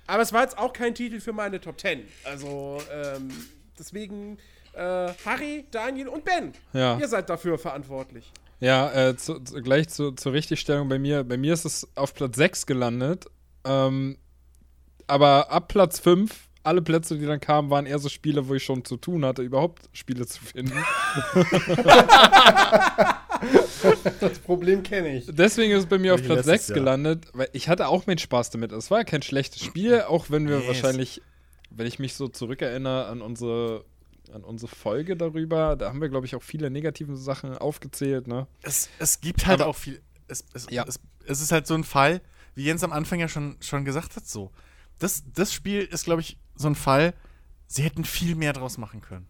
Aber 0.07 0.23
es 0.23 0.33
war 0.33 0.43
jetzt 0.43 0.59
auch 0.59 0.73
kein 0.73 0.95
Titel 0.95 1.21
für 1.21 1.33
meine 1.33 1.61
Top 1.61 1.81
10. 1.81 2.03
Also, 2.25 2.79
ähm, 2.93 3.31
deswegen, 3.79 4.39
äh, 4.75 5.09
Harry, 5.25 5.65
Daniel 5.71 6.09
und 6.09 6.25
Ben, 6.25 6.53
ja. 6.73 6.99
ihr 6.99 7.09
seid 7.09 7.31
dafür 7.31 7.59
verantwortlich. 7.59 8.31
Ja, 8.61 8.93
äh, 8.93 9.17
zu, 9.17 9.41
zu, 9.41 9.61
gleich 9.61 9.89
zu, 9.89 10.13
zur 10.13 10.33
Richtigstellung 10.33 10.89
bei 10.89 10.99
mir. 10.99 11.25
Bei 11.25 11.37
mir 11.37 11.53
ist 11.53 11.65
es 11.65 11.89
auf 11.97 12.15
Platz 12.15 12.37
6 12.37 12.67
gelandet. 12.67 13.27
Ähm, 13.65 14.19
aber 15.09 15.51
ab 15.51 15.69
Platz 15.69 15.99
5, 15.99 16.33
alle 16.63 16.81
Plätze, 16.81 17.19
die 17.19 17.27
dann 17.27 17.41
kamen, 17.41 17.71
waren 17.71 17.87
eher 17.87 17.99
so 17.99 18.09
Spiele, 18.09 18.49
wo 18.49 18.55
ich 18.55 18.63
schon 18.63 18.85
zu 18.85 18.97
tun 18.97 19.25
hatte, 19.25 19.43
überhaupt 19.43 19.89
Spiele 19.93 20.27
zu 20.27 20.41
finden. 20.45 20.73
das 24.21 24.39
Problem 24.41 24.83
kenne 24.83 25.17
ich. 25.17 25.27
Deswegen 25.29 25.73
ist 25.73 25.81
es 25.81 25.87
bei 25.87 25.99
mir 25.99 26.15
auf 26.15 26.23
Platz 26.23 26.45
6 26.47 26.69
gelandet, 26.69 27.27
weil 27.33 27.49
ich 27.53 27.69
hatte 27.69 27.89
auch 27.89 28.07
meinen 28.07 28.19
Spaß 28.19 28.51
damit. 28.51 28.73
Es 28.73 28.91
war 28.91 28.99
ja 28.99 29.05
kein 29.05 29.23
schlechtes 29.23 29.63
Spiel, 29.63 30.03
auch 30.03 30.31
wenn 30.31 30.49
wir 30.49 30.59
yes. 30.59 30.69
wahrscheinlich, 30.69 31.23
wenn 31.71 31.87
ich 31.87 31.99
mich 31.99 32.15
so 32.15 32.29
zurückerinnere 32.29 33.07
an 33.07 33.23
unsere 33.23 33.85
an 34.33 34.45
unsere 34.45 34.75
Folge 34.75 35.17
darüber. 35.17 35.77
Da 35.77 35.89
haben 35.89 36.01
wir, 36.01 36.09
glaube 36.09 36.27
ich, 36.27 36.35
auch 36.35 36.43
viele 36.43 36.71
negative 36.71 37.17
Sachen 37.17 37.57
aufgezählt. 37.57 38.27
Ne? 38.29 38.47
Es, 38.63 38.89
es 38.99 39.21
gibt 39.21 39.47
halt 39.47 39.61
Aber, 39.61 39.71
auch 39.71 39.77
viel. 39.77 40.01
Es, 40.29 40.45
es, 40.55 40.67
ja. 40.71 40.85
es, 40.87 41.01
es 41.27 41.41
ist 41.41 41.53
halt 41.53 41.67
so 41.67 41.75
ein 41.75 41.85
Fall, 41.85 42.21
wie 42.55 42.65
Jens 42.65 42.83
am 42.83 42.93
Anfang 42.93 43.21
ja 43.21 43.29
schon, 43.29 43.57
schon 43.61 43.85
gesagt 43.85 44.17
hat, 44.17 44.27
so. 44.27 44.51
Das, 44.99 45.25
das 45.35 45.53
Spiel 45.53 45.83
ist, 45.83 46.05
glaube 46.05 46.21
ich, 46.21 46.39
so 46.55 46.69
ein 46.69 46.75
Fall, 46.75 47.15
sie 47.67 47.83
hätten 47.83 48.05
viel 48.05 48.35
mehr 48.35 48.53
draus 48.53 48.79
machen 48.79 49.01
können. 49.01 49.27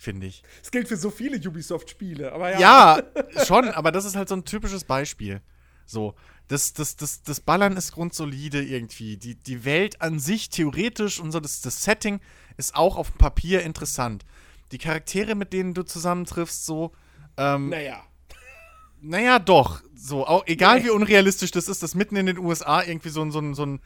Finde 0.00 0.28
ich. 0.28 0.42
Das 0.62 0.70
gilt 0.70 0.88
für 0.88 0.96
so 0.96 1.10
viele 1.10 1.36
Ubisoft-Spiele, 1.36 2.32
aber 2.32 2.58
ja. 2.58 2.58
Ja, 2.58 3.02
schon, 3.44 3.68
aber 3.68 3.92
das 3.92 4.06
ist 4.06 4.16
halt 4.16 4.30
so 4.30 4.34
ein 4.34 4.46
typisches 4.46 4.84
Beispiel. 4.84 5.42
So, 5.84 6.14
das, 6.48 6.72
das, 6.72 6.96
das, 6.96 7.22
das 7.22 7.40
Ballern 7.40 7.76
ist 7.76 7.92
grundsolide 7.92 8.62
irgendwie. 8.62 9.18
Die, 9.18 9.34
die 9.34 9.66
Welt 9.66 10.00
an 10.00 10.18
sich 10.18 10.48
theoretisch 10.48 11.20
und 11.20 11.32
so, 11.32 11.40
das, 11.40 11.60
das 11.60 11.84
Setting 11.84 12.20
ist 12.56 12.74
auch 12.74 12.96
auf 12.96 13.10
dem 13.10 13.18
Papier 13.18 13.60
interessant. 13.60 14.24
Die 14.72 14.78
Charaktere, 14.78 15.34
mit 15.34 15.52
denen 15.52 15.74
du 15.74 15.82
zusammentriffst, 15.82 16.64
so. 16.64 16.92
Ähm, 17.36 17.68
naja. 17.68 18.02
Naja, 19.02 19.38
doch. 19.38 19.82
So, 19.94 20.26
auch, 20.26 20.46
egal 20.46 20.78
nee. 20.78 20.86
wie 20.86 20.90
unrealistisch 20.90 21.50
das 21.50 21.68
ist, 21.68 21.82
dass 21.82 21.94
mitten 21.94 22.16
in 22.16 22.24
den 22.24 22.38
USA 22.38 22.82
irgendwie 22.82 23.10
so, 23.10 23.30
so, 23.30 23.42
so, 23.42 23.52
so 23.52 23.66
ein 23.66 23.80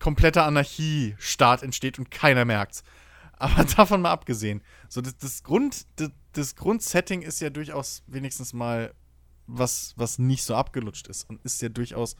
kompletter 0.00 0.46
Anarchiestaat 0.46 1.62
entsteht 1.62 1.98
und 1.98 2.10
keiner 2.10 2.46
merkt's. 2.46 2.82
Aber 3.40 3.64
davon 3.76 4.02
mal 4.02 4.10
abgesehen. 4.10 4.62
So, 4.88 5.00
das, 5.00 5.16
das, 5.16 5.42
Grund, 5.42 5.86
das, 5.96 6.10
das 6.32 6.54
Grundsetting 6.54 7.22
ist 7.22 7.40
ja 7.40 7.50
durchaus 7.50 8.04
wenigstens 8.06 8.52
mal 8.52 8.94
was, 9.46 9.94
was 9.96 10.18
nicht 10.18 10.44
so 10.44 10.54
abgelutscht 10.54 11.08
ist 11.08 11.28
und 11.28 11.42
ist 11.42 11.60
ja 11.60 11.68
durchaus 11.68 12.16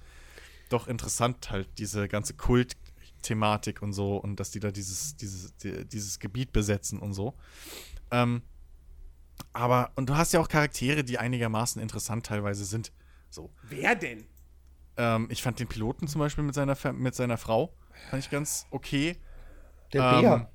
doch 0.70 0.88
interessant, 0.88 1.50
halt, 1.50 1.68
diese 1.78 2.08
ganze 2.08 2.34
Kult-Thematik 2.34 3.82
und 3.82 3.92
so 3.92 4.16
und 4.16 4.40
dass 4.40 4.50
die 4.50 4.60
da 4.60 4.70
dieses, 4.70 5.16
dieses, 5.16 5.54
die, 5.58 5.84
dieses 5.86 6.18
Gebiet 6.18 6.52
besetzen 6.52 6.98
und 6.98 7.12
so. 7.12 7.34
Ähm, 8.10 8.42
aber, 9.52 9.92
und 9.96 10.08
du 10.08 10.16
hast 10.16 10.32
ja 10.32 10.40
auch 10.40 10.48
Charaktere, 10.48 11.04
die 11.04 11.18
einigermaßen 11.18 11.80
interessant 11.82 12.26
teilweise 12.26 12.64
sind. 12.64 12.92
So. 13.28 13.50
Wer 13.62 13.94
denn? 13.94 14.24
Ähm, 14.96 15.28
ich 15.30 15.42
fand 15.42 15.60
den 15.60 15.68
Piloten 15.68 16.08
zum 16.08 16.20
Beispiel 16.20 16.44
mit 16.44 16.54
seiner, 16.54 16.76
mit 16.92 17.14
seiner 17.14 17.36
Frau, 17.36 17.74
fand 18.08 18.24
ich 18.24 18.30
ganz 18.30 18.66
okay. 18.70 19.16
Der 19.92 20.02
ähm, 20.02 20.20
Bär. 20.20 20.50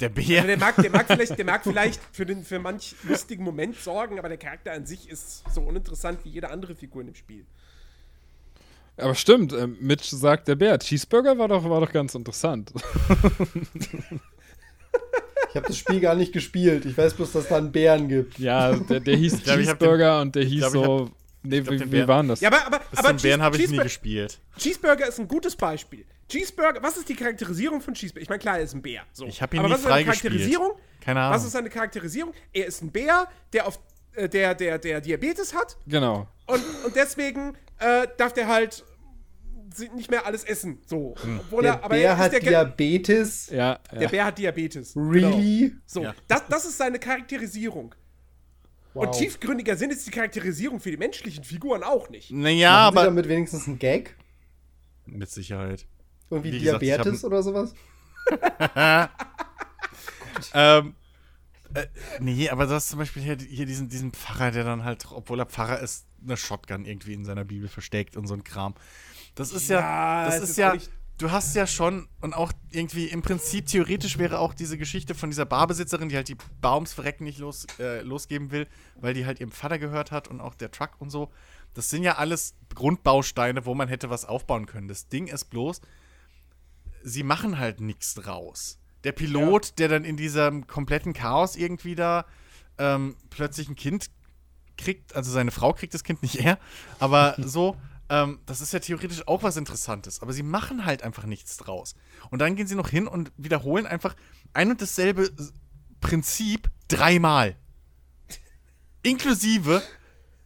Der 0.00 0.08
Bär. 0.08 0.42
Also 0.42 0.46
der, 0.46 0.58
mag, 0.58 0.76
der, 0.76 0.90
mag 0.90 1.06
vielleicht, 1.06 1.36
der 1.36 1.44
mag 1.44 1.62
vielleicht 1.64 2.00
für, 2.12 2.24
den, 2.24 2.44
für 2.44 2.58
manch 2.58 2.94
lustigen 3.02 3.42
Moment 3.42 3.76
sorgen, 3.76 4.18
aber 4.18 4.28
der 4.28 4.38
Charakter 4.38 4.72
an 4.72 4.86
sich 4.86 5.08
ist 5.08 5.42
so 5.52 5.60
uninteressant 5.62 6.24
wie 6.24 6.28
jede 6.28 6.50
andere 6.50 6.76
Figur 6.76 7.00
in 7.00 7.08
dem 7.08 7.16
Spiel. 7.16 7.44
Aber 8.96 9.14
stimmt, 9.14 9.52
äh, 9.52 9.66
Mitch 9.66 10.14
sagt 10.14 10.48
der 10.48 10.56
Bär. 10.56 10.78
Cheeseburger 10.78 11.38
war 11.38 11.48
doch, 11.48 11.68
war 11.68 11.80
doch 11.80 11.92
ganz 11.92 12.14
interessant. 12.14 12.72
Ich 15.50 15.56
habe 15.56 15.66
das 15.66 15.78
Spiel 15.78 16.00
gar 16.00 16.14
nicht 16.14 16.32
gespielt. 16.32 16.84
Ich 16.84 16.96
weiß 16.96 17.14
bloß, 17.14 17.32
dass 17.32 17.44
es 17.44 17.48
da 17.48 17.56
einen 17.56 17.72
Bären 17.72 18.06
gibt. 18.08 18.38
Ja, 18.38 18.74
der, 18.74 19.00
der 19.00 19.16
hieß 19.16 19.42
Cheeseburger 19.42 20.20
und 20.20 20.34
der 20.34 20.44
hieß 20.44 20.70
glaub, 20.70 20.72
so. 20.72 21.10
Nee, 21.42 21.64
wie, 21.66 21.90
wie 21.90 22.06
waren 22.06 22.28
das? 22.28 22.40
Ja, 22.40 22.48
aber, 22.48 22.66
aber, 22.66 22.80
aber 22.94 23.14
Bären 23.14 23.40
habe 23.40 23.56
ich 23.56 23.70
nie 23.70 23.78
gespielt. 23.78 24.38
Cheeseburger 24.58 25.08
ist 25.08 25.18
ein 25.18 25.26
gutes 25.26 25.56
Beispiel. 25.56 26.04
Cheeseburger, 26.28 26.82
was 26.82 26.96
ist 26.96 27.08
die 27.08 27.14
Charakterisierung 27.14 27.80
von 27.80 27.94
Cheeseburger? 27.94 28.22
Ich 28.22 28.28
meine, 28.28 28.38
klar, 28.38 28.58
er 28.58 28.64
ist 28.64 28.74
ein 28.74 28.82
Bär. 28.82 29.02
So. 29.12 29.26
Ich 29.26 29.40
habe 29.40 29.56
ihn 29.56 29.60
aber 29.60 29.68
nie 29.68 29.74
was 29.74 29.80
ist 29.80 29.88
seine 29.88 30.04
Charakterisierung? 30.04 30.72
Keine 31.00 31.20
Ahnung. 31.20 31.34
Was 31.34 31.44
ist 31.44 31.52
seine 31.52 31.70
Charakterisierung? 31.70 32.34
Er 32.52 32.66
ist 32.66 32.82
ein 32.82 32.90
Bär, 32.90 33.28
der 33.52 33.66
auf 33.66 33.78
äh, 34.14 34.28
der, 34.28 34.54
der, 34.54 34.78
der 34.78 35.00
Diabetes 35.00 35.54
hat. 35.54 35.76
Genau. 35.86 36.28
Und, 36.46 36.62
und 36.84 36.96
deswegen 36.96 37.56
äh, 37.78 38.06
darf 38.16 38.32
der 38.32 38.48
halt 38.48 38.84
nicht 39.94 40.10
mehr 40.10 40.26
alles 40.26 40.44
essen. 40.44 40.80
So. 40.86 41.14
Hm. 41.22 41.40
Obwohl 41.40 41.62
der 41.62 41.74
er, 41.74 41.84
aber 41.84 41.94
Bär 41.94 42.16
hat 42.16 42.42
Diabetes. 42.42 43.48
Ja, 43.50 43.78
ja, 43.92 43.98
Der 43.98 44.08
Bär 44.08 44.24
hat 44.24 44.38
Diabetes. 44.38 44.96
Really? 44.96 45.68
Genau. 45.68 45.80
So. 45.86 46.02
Ja. 46.02 46.14
Das, 46.26 46.42
das 46.48 46.64
ist 46.64 46.78
seine 46.78 46.98
Charakterisierung. 46.98 47.94
Wow. 48.94 49.06
Und 49.06 49.12
tiefgründiger 49.12 49.76
Sinn 49.76 49.90
ist 49.90 50.06
die 50.06 50.10
Charakterisierung 50.10 50.80
für 50.80 50.90
die 50.90 50.96
menschlichen 50.96 51.44
Figuren 51.44 51.82
auch 51.82 52.08
nicht. 52.08 52.30
Naja, 52.32 52.70
Machen 52.70 52.86
aber. 52.86 53.00
Sie 53.00 53.06
damit 53.06 53.28
wenigstens 53.28 53.66
ein 53.66 53.78
Gag? 53.78 54.16
Mit 55.06 55.30
Sicherheit. 55.30 55.86
Irgendwie 56.30 56.52
Wie 56.52 56.58
Diabetes 56.58 57.04
gesagt, 57.04 57.24
oder 57.24 57.42
sowas? 57.42 57.74
ähm, 60.54 60.94
äh, 61.74 61.86
nee, 62.20 62.48
aber 62.48 62.66
du 62.66 62.72
hast 62.72 62.88
zum 62.88 62.98
Beispiel 62.98 63.22
hier, 63.22 63.36
hier 63.36 63.66
diesen, 63.66 63.88
diesen 63.88 64.12
Pfarrer, 64.12 64.50
der 64.50 64.64
dann 64.64 64.84
halt, 64.84 65.06
obwohl 65.10 65.40
er 65.40 65.46
Pfarrer 65.46 65.80
ist, 65.80 66.06
eine 66.22 66.36
Shotgun 66.36 66.84
irgendwie 66.84 67.14
in 67.14 67.24
seiner 67.24 67.44
Bibel 67.44 67.68
versteckt 67.68 68.16
und 68.16 68.26
so 68.26 68.34
ein 68.34 68.44
Kram. 68.44 68.74
Das 69.34 69.52
ist 69.52 69.68
ja, 69.68 69.80
ja 69.80 70.26
das, 70.26 70.42
ist, 70.42 70.50
ist 70.50 70.56
ja, 70.56 70.74
du 71.18 71.30
hast 71.30 71.54
ja 71.54 71.66
schon 71.66 72.08
und 72.20 72.34
auch 72.34 72.52
irgendwie 72.70 73.06
im 73.06 73.22
Prinzip 73.22 73.66
theoretisch 73.66 74.18
wäre 74.18 74.38
auch 74.38 74.54
diese 74.54 74.78
Geschichte 74.78 75.14
von 75.14 75.30
dieser 75.30 75.44
Barbesitzerin, 75.44 76.08
die 76.08 76.16
halt 76.16 76.28
die 76.28 76.36
Baums 76.60 76.92
verrecken 76.92 77.24
nicht 77.24 77.38
los, 77.38 77.66
äh, 77.78 78.00
losgeben 78.02 78.50
will, 78.50 78.66
weil 78.96 79.14
die 79.14 79.26
halt 79.26 79.40
ihrem 79.40 79.52
Vater 79.52 79.78
gehört 79.78 80.10
hat 80.10 80.28
und 80.28 80.40
auch 80.40 80.54
der 80.54 80.70
Truck 80.70 80.92
und 80.98 81.10
so. 81.10 81.30
Das 81.74 81.90
sind 81.90 82.02
ja 82.02 82.16
alles 82.16 82.54
Grundbausteine, 82.74 83.66
wo 83.66 83.74
man 83.74 83.88
hätte 83.88 84.10
was 84.10 84.24
aufbauen 84.24 84.66
können. 84.66 84.88
Das 84.88 85.08
Ding 85.08 85.26
ist 85.26 85.46
bloß, 85.46 85.80
sie 87.02 87.22
machen 87.22 87.58
halt 87.58 87.80
nichts 87.80 88.14
draus. 88.14 88.78
Der 89.04 89.12
Pilot, 89.12 89.66
ja. 89.66 89.72
der 89.78 89.88
dann 89.88 90.04
in 90.04 90.16
diesem 90.16 90.66
kompletten 90.66 91.12
Chaos 91.12 91.56
irgendwie 91.56 91.94
da 91.94 92.26
ähm, 92.78 93.16
plötzlich 93.30 93.68
ein 93.68 93.76
Kind 93.76 94.10
kriegt, 94.76 95.14
also 95.14 95.30
seine 95.30 95.50
Frau 95.50 95.72
kriegt 95.72 95.94
das 95.94 96.04
Kind 96.04 96.22
nicht 96.22 96.36
er, 96.36 96.58
aber 96.98 97.36
so, 97.38 97.76
ähm, 98.08 98.40
das 98.46 98.60
ist 98.60 98.72
ja 98.72 98.78
theoretisch 98.78 99.26
auch 99.26 99.42
was 99.42 99.56
Interessantes. 99.56 100.22
Aber 100.22 100.32
sie 100.32 100.42
machen 100.42 100.84
halt 100.84 101.02
einfach 101.02 101.24
nichts 101.24 101.56
draus. 101.56 101.94
Und 102.30 102.40
dann 102.40 102.56
gehen 102.56 102.66
sie 102.66 102.74
noch 102.74 102.88
hin 102.88 103.06
und 103.06 103.32
wiederholen 103.36 103.86
einfach 103.86 104.16
ein 104.52 104.70
und 104.70 104.80
dasselbe 104.80 105.30
Prinzip 106.00 106.70
dreimal. 106.88 107.56
Inklusive, 109.02 109.82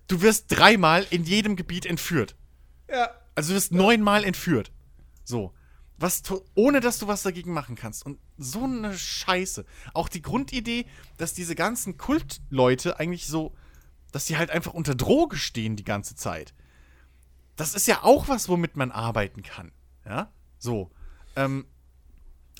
du 0.08 0.22
wirst 0.22 0.46
dreimal 0.48 1.06
in 1.10 1.24
jedem 1.24 1.56
Gebiet 1.56 1.86
entführt. 1.86 2.36
Ja. 2.88 3.10
Also 3.34 3.50
du 3.50 3.56
wirst 3.56 3.72
neunmal 3.72 4.24
entführt. 4.24 4.72
So. 5.24 5.54
Was, 6.02 6.24
ohne 6.56 6.80
dass 6.80 6.98
du 6.98 7.06
was 7.06 7.22
dagegen 7.22 7.52
machen 7.52 7.76
kannst. 7.76 8.04
Und 8.04 8.18
so 8.36 8.64
eine 8.64 8.98
Scheiße. 8.98 9.64
Auch 9.94 10.08
die 10.08 10.20
Grundidee, 10.20 10.84
dass 11.16 11.32
diese 11.32 11.54
ganzen 11.54 11.96
Kultleute 11.96 12.98
eigentlich 12.98 13.28
so, 13.28 13.54
dass 14.10 14.26
sie 14.26 14.36
halt 14.36 14.50
einfach 14.50 14.74
unter 14.74 14.96
Droge 14.96 15.36
stehen 15.36 15.76
die 15.76 15.84
ganze 15.84 16.16
Zeit. 16.16 16.54
Das 17.54 17.76
ist 17.76 17.86
ja 17.86 18.02
auch 18.02 18.26
was, 18.26 18.48
womit 18.48 18.74
man 18.74 18.90
arbeiten 18.90 19.44
kann. 19.44 19.70
Ja? 20.04 20.32
So. 20.58 20.90
Ähm, 21.36 21.66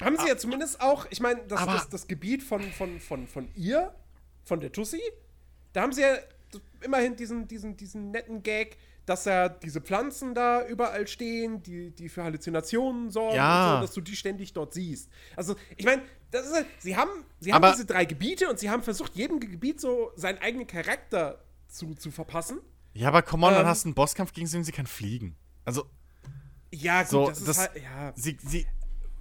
Haben 0.00 0.18
sie 0.18 0.28
ja 0.28 0.36
zumindest 0.36 0.80
auch, 0.80 1.06
ich 1.10 1.18
meine, 1.18 1.42
das, 1.48 1.66
das, 1.66 1.88
das, 1.88 2.06
Gebiet 2.06 2.44
von, 2.44 2.62
von, 2.70 3.00
von, 3.00 3.26
von 3.26 3.48
ihr, 3.56 3.92
von 4.44 4.60
der 4.60 4.70
Tussi, 4.70 5.00
da 5.72 5.82
haben 5.82 5.92
sie 5.92 6.02
ja 6.02 6.14
immerhin 6.80 7.16
diesen, 7.16 7.48
diesen, 7.48 7.76
diesen 7.76 8.12
netten 8.12 8.44
Gag, 8.44 8.76
dass 9.06 9.24
ja 9.24 9.48
diese 9.48 9.80
Pflanzen 9.80 10.34
da 10.34 10.66
überall 10.66 11.08
stehen, 11.08 11.62
die, 11.62 11.90
die 11.90 12.08
für 12.08 12.22
Halluzinationen 12.22 13.10
sorgen, 13.10 13.36
ja. 13.36 13.76
so, 13.76 13.86
dass 13.86 13.94
du 13.94 14.00
die 14.00 14.16
ständig 14.16 14.52
dort 14.52 14.74
siehst. 14.74 15.10
Also, 15.36 15.56
ich 15.76 15.84
meine, 15.84 16.02
sie 16.78 16.96
haben, 16.96 17.10
sie 17.40 17.52
haben 17.52 17.72
diese 17.72 17.84
drei 17.84 18.04
Gebiete 18.04 18.48
und 18.48 18.58
sie 18.58 18.70
haben 18.70 18.82
versucht, 18.82 19.14
jedem 19.16 19.40
Gebiet 19.40 19.80
so 19.80 20.12
seinen 20.16 20.38
eigenen 20.38 20.66
Charakter 20.66 21.44
zu, 21.68 21.94
zu 21.94 22.10
verpassen. 22.10 22.60
Ja, 22.94 23.08
aber 23.08 23.22
komm 23.22 23.42
on, 23.42 23.50
ähm, 23.50 23.58
dann 23.58 23.66
hast 23.66 23.84
du 23.84 23.88
einen 23.88 23.94
Bosskampf 23.94 24.32
gegen 24.32 24.46
sie 24.46 24.58
und 24.58 24.64
sie 24.64 24.72
kann 24.72 24.86
fliegen. 24.86 25.36
Also. 25.64 25.86
Ja, 26.70 27.02
gut, 27.02 27.10
so, 27.10 27.28
das, 27.28 27.44
das 27.44 27.48
ist 27.48 27.58
halt, 27.58 27.82
ja. 27.82 28.12
Sie, 28.14 28.38
sie, 28.40 28.66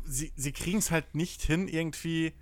sie, 0.06 0.32
sie 0.36 0.52
kriegen 0.52 0.78
es 0.78 0.92
halt 0.92 1.16
nicht 1.16 1.42
hin, 1.42 1.68
irgendwie. 1.68 2.34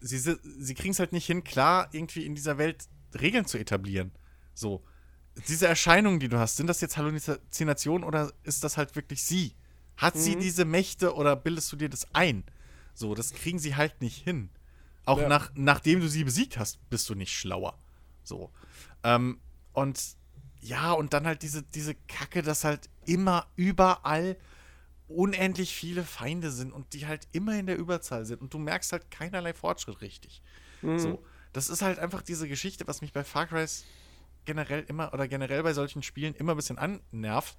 Sie, 0.00 0.18
sie 0.18 0.74
kriegen 0.74 0.90
es 0.90 0.98
halt 0.98 1.12
nicht 1.12 1.26
hin, 1.26 1.44
klar, 1.44 1.88
irgendwie 1.92 2.26
in 2.26 2.34
dieser 2.34 2.58
Welt 2.58 2.88
Regeln 3.14 3.46
zu 3.46 3.58
etablieren. 3.58 4.10
So 4.54 4.82
diese 5.48 5.66
Erscheinungen, 5.66 6.20
die 6.20 6.28
du 6.28 6.38
hast, 6.38 6.56
sind 6.56 6.66
das 6.66 6.80
jetzt 6.80 6.96
Halluzinationen 6.96 8.06
oder 8.06 8.32
ist 8.42 8.64
das 8.64 8.76
halt 8.76 8.94
wirklich 8.96 9.22
sie? 9.24 9.54
Hat 9.96 10.14
mhm. 10.14 10.20
sie 10.20 10.36
diese 10.36 10.64
Mächte 10.64 11.14
oder 11.14 11.36
bildest 11.36 11.72
du 11.72 11.76
dir 11.76 11.88
das 11.88 12.06
ein? 12.14 12.44
So, 12.94 13.14
das 13.14 13.32
kriegen 13.32 13.58
sie 13.58 13.76
halt 13.76 14.00
nicht 14.00 14.22
hin. 14.22 14.50
Auch 15.04 15.18
ja. 15.18 15.28
nach, 15.28 15.50
nachdem 15.54 16.00
du 16.00 16.08
sie 16.08 16.24
besiegt 16.24 16.58
hast, 16.58 16.78
bist 16.90 17.08
du 17.08 17.14
nicht 17.14 17.32
schlauer. 17.32 17.78
So. 18.22 18.50
Ähm, 19.02 19.40
und 19.72 20.00
ja, 20.60 20.92
und 20.92 21.12
dann 21.12 21.26
halt 21.26 21.42
diese, 21.42 21.62
diese 21.62 21.94
Kacke, 21.94 22.42
dass 22.42 22.64
halt 22.64 22.88
immer 23.04 23.46
überall 23.56 24.36
unendlich 25.08 25.74
viele 25.74 26.04
Feinde 26.04 26.50
sind 26.50 26.72
und 26.72 26.92
die 26.92 27.06
halt 27.06 27.26
immer 27.32 27.58
in 27.58 27.66
der 27.66 27.76
Überzahl 27.76 28.24
sind 28.24 28.40
und 28.40 28.54
du 28.54 28.58
merkst 28.58 28.92
halt 28.92 29.10
keinerlei 29.10 29.52
Fortschritt 29.52 30.00
richtig. 30.00 30.42
Mhm. 30.82 30.98
So. 30.98 31.24
Das 31.52 31.68
ist 31.68 31.82
halt 31.82 31.98
einfach 31.98 32.22
diese 32.22 32.48
Geschichte, 32.48 32.86
was 32.86 33.02
mich 33.02 33.12
bei 33.12 33.24
Far 33.24 33.46
Cry 33.46 33.66
generell 34.44 34.84
immer 34.88 35.12
oder 35.12 35.28
generell 35.28 35.62
bei 35.62 35.72
solchen 35.72 36.02
Spielen 36.02 36.34
immer 36.34 36.52
ein 36.52 36.56
bisschen 36.56 36.78
annervt, 36.78 37.56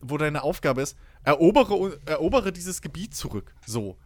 wo 0.00 0.16
deine 0.16 0.42
Aufgabe 0.42 0.82
ist, 0.82 0.96
erobere, 1.22 2.00
erobere 2.06 2.52
dieses 2.52 2.82
Gebiet 2.82 3.14
zurück. 3.14 3.54
So. 3.66 3.98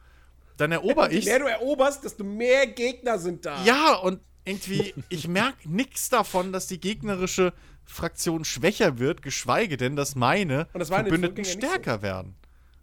Dann 0.57 0.73
erober 0.73 1.11
ich. 1.13 1.25
Je 1.25 1.31
mehr 1.31 1.39
du 1.41 1.47
eroberst, 1.47 2.05
desto 2.05 2.25
mehr 2.25 2.67
Gegner 2.67 3.19
sind 3.19 3.45
da. 3.45 3.63
Ja, 3.65 3.95
und 3.95 4.21
irgendwie, 4.45 4.95
ich 5.09 5.29
merke 5.29 5.57
nichts 5.69 6.09
davon, 6.09 6.53
dass 6.53 6.67
die 6.67 6.81
gegnerische 6.81 7.53
Fraktion 7.85 8.45
schwächer 8.45 8.99
wird, 8.99 9.23
geschweige 9.23 9.77
denn, 9.77 9.97
dass 9.97 10.15
meine 10.15 10.69
das 10.73 10.89
Verbündeten 10.89 11.45
stärker 11.45 11.97
so. 11.97 12.03
werden. 12.03 12.37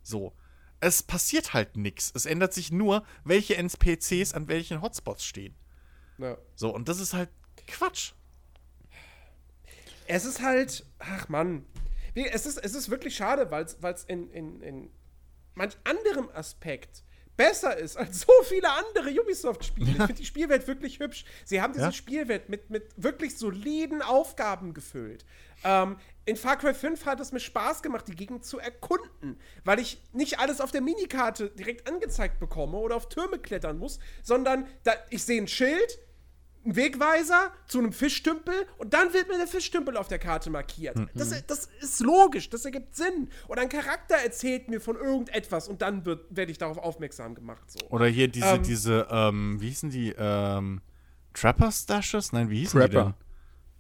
So. 0.04 0.34
Es 0.82 1.04
passiert 1.04 1.54
halt 1.54 1.76
nichts. 1.76 2.12
Es 2.16 2.26
ändert 2.26 2.54
sich 2.54 2.72
nur, 2.72 3.04
welche 3.26 3.58
NPCs 3.58 4.34
an 4.34 4.48
welchen 4.48 4.82
Hotspots 4.82 5.26
stehen. 5.26 5.56
Ja. 6.18 6.38
So, 6.56 6.74
und 6.74 6.88
das 6.88 7.02
ist 7.02 7.14
halt 7.14 7.30
Quatsch 7.68 8.14
es 10.10 10.26
ist 10.26 10.42
halt, 10.42 10.86
ach 10.98 11.30
Mann, 11.30 11.66
es 12.16 12.46
ist, 12.46 12.58
es 12.58 12.74
ist 12.74 12.90
wirklich 12.90 13.16
schade, 13.16 13.52
weil 13.52 13.64
es 13.94 14.04
in, 14.06 14.30
in, 14.32 14.62
in 14.62 14.90
manch 15.54 15.78
anderem 15.84 16.30
Aspekt 16.34 17.04
besser 17.38 17.78
ist 17.78 17.96
als 17.96 18.22
so 18.22 18.34
viele 18.44 18.70
andere 18.70 19.12
Ubisoft-Spiele. 19.22 19.92
Ich 19.92 19.98
finde 19.98 20.14
die 20.16 20.26
Spielwelt 20.26 20.68
wirklich 20.68 21.00
hübsch. 21.00 21.26
Sie 21.46 21.62
haben 21.62 21.74
diese 21.74 21.86
ja? 21.86 21.92
Spielwelt 21.92 22.50
mit, 22.50 22.72
mit 22.72 22.92
wirklich 22.98 23.38
soliden 23.38 24.02
Aufgaben 24.02 24.74
gefüllt. 24.74 25.26
Ähm, 25.64 25.98
in 26.26 26.36
Far 26.36 26.58
Cry 26.58 26.74
5 26.74 27.06
hat 27.06 27.20
es 27.20 27.32
mir 27.32 27.40
Spaß 27.40 27.84
gemacht, 27.84 28.08
die 28.08 28.16
Gegend 28.16 28.44
zu 28.44 28.58
erkunden, 28.60 29.40
weil 29.64 29.80
ich 29.80 30.02
nicht 30.12 30.40
alles 30.40 30.60
auf 30.60 30.72
der 30.72 30.82
Minikarte 30.82 31.52
direkt 31.52 31.88
angezeigt 31.88 32.40
bekomme 32.40 32.78
oder 32.78 32.96
auf 32.96 33.10
Türme 33.10 33.38
klettern 33.38 33.78
muss, 33.78 34.00
sondern 34.24 34.68
da, 34.84 34.94
ich 35.12 35.24
sehe 35.24 35.40
ein 35.40 35.48
Schild, 35.48 36.00
ein 36.66 36.76
Wegweiser 36.76 37.52
zu 37.68 37.80
einem 37.80 37.94
Fischtümpel 37.94 38.54
und 38.78 38.94
dann 38.94 39.14
wird 39.14 39.30
mir 39.30 39.38
der 39.38 39.48
Fischtümpel 39.48 39.98
auf 39.98 40.08
der 40.08 40.20
Karte 40.20 40.50
markiert. 40.50 40.98
Mhm. 40.98 41.10
Das, 41.14 41.30
das, 41.46 41.70
ist 41.82 42.02
logisch, 42.02 42.50
das 42.50 42.66
ergibt 42.66 42.96
Sinn. 42.96 43.30
Oder 43.48 43.62
ein 43.62 43.70
Charakter 43.70 44.16
erzählt 44.16 44.70
mir 44.70 44.82
von 44.82 44.96
irgendetwas 44.96 45.68
und 45.68 45.82
dann 45.82 46.06
werde 46.06 46.52
ich 46.52 46.58
darauf 46.58 46.78
aufmerksam 46.78 47.36
gemacht. 47.36 47.72
So. 47.72 47.88
Oder 47.90 48.08
hier 48.08 48.28
diese, 48.28 48.46
ähm, 48.46 48.64
diese, 48.64 49.08
ähm, 49.10 49.62
wie 49.62 49.70
hießen 49.70 49.90
die, 49.90 50.14
ähm, 50.18 50.82
Trapper 51.34 51.72
Stashes? 51.72 52.34
Nein, 52.34 52.50
wie 52.50 52.60
hießen 52.60 52.80
Prepper. 52.80 53.16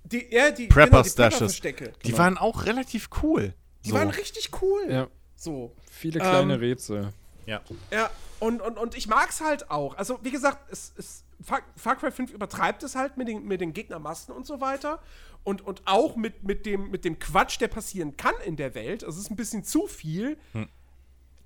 die 0.09 0.19
denn? 0.19 0.29
Die, 0.29 0.35
ja, 0.35 0.51
die 0.51 0.67
Prepper 0.67 0.89
genau, 0.89 1.03
die 1.03 1.09
Stashes. 1.09 1.59
die 1.61 1.73
genau. 1.73 2.17
waren 2.17 2.37
auch 2.37 2.65
relativ 2.65 3.09
cool. 3.21 3.53
Die 3.85 3.89
so. 3.89 3.95
waren 3.95 4.09
richtig 4.09 4.49
cool. 4.61 4.85
Ja. 4.89 5.07
So. 5.35 5.75
Viele 5.91 6.19
kleine 6.19 6.53
ähm, 6.53 6.59
Rätsel. 6.59 7.13
Ja. 7.49 7.61
Ja, 7.91 8.09
und, 8.39 8.61
und, 8.61 8.77
und 8.77 8.95
ich 8.95 9.07
mag 9.07 9.29
es 9.29 9.41
halt 9.41 9.71
auch. 9.71 9.97
Also, 9.97 10.19
wie 10.21 10.31
gesagt, 10.31 10.71
es, 10.71 10.93
es 10.97 11.23
Far, 11.41 11.61
Far, 11.75 11.95
Cry 11.95 12.11
5 12.11 12.31
übertreibt 12.31 12.83
es 12.83 12.95
halt 12.95 13.17
mit 13.17 13.27
den, 13.27 13.45
mit 13.45 13.61
den 13.61 13.73
Gegnermassen 13.73 14.33
und 14.33 14.45
so 14.45 14.61
weiter. 14.61 15.01
Und, 15.43 15.61
und 15.61 15.81
auch 15.85 16.15
mit, 16.15 16.43
mit, 16.43 16.65
dem, 16.65 16.91
mit 16.91 17.05
dem 17.05 17.17
Quatsch, 17.17 17.59
der 17.61 17.69
passieren 17.69 18.17
kann 18.17 18.35
in 18.45 18.55
der 18.57 18.75
Welt. 18.75 19.03
Also 19.03 19.17
es 19.17 19.25
ist 19.25 19.31
ein 19.31 19.37
bisschen 19.37 19.63
zu 19.63 19.87
viel. 19.87 20.37
Hm. 20.51 20.67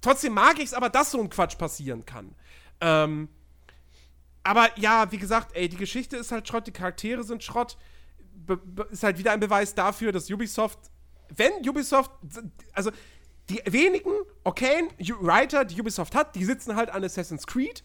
Trotzdem 0.01 0.33
mag 0.33 0.57
ich 0.57 0.65
es 0.65 0.73
aber, 0.73 0.89
dass 0.89 1.11
so 1.11 1.21
ein 1.21 1.29
Quatsch 1.29 1.57
passieren 1.57 2.05
kann. 2.05 2.35
Ähm, 2.81 3.29
aber 4.43 4.77
ja, 4.77 5.11
wie 5.11 5.17
gesagt, 5.17 5.55
ey, 5.55 5.69
die 5.69 5.77
Geschichte 5.77 6.17
ist 6.17 6.31
halt 6.31 6.47
Schrott, 6.47 6.67
die 6.67 6.71
Charaktere 6.71 7.23
sind 7.23 7.43
Schrott. 7.43 7.77
Be 8.33 8.59
ist 8.91 9.03
halt 9.03 9.17
wieder 9.19 9.31
ein 9.31 9.39
Beweis 9.39 9.75
dafür, 9.75 10.11
dass 10.11 10.29
Ubisoft, 10.29 10.79
wenn 11.29 11.53
Ubisoft, 11.67 12.11
also 12.73 12.91
die 13.49 13.61
wenigen 13.65 14.11
okayen 14.43 14.89
Writer, 15.19 15.65
die 15.65 15.79
Ubisoft 15.79 16.15
hat, 16.15 16.35
die 16.35 16.45
sitzen 16.45 16.75
halt 16.75 16.89
an 16.89 17.03
Assassin's 17.03 17.45
Creed 17.45 17.83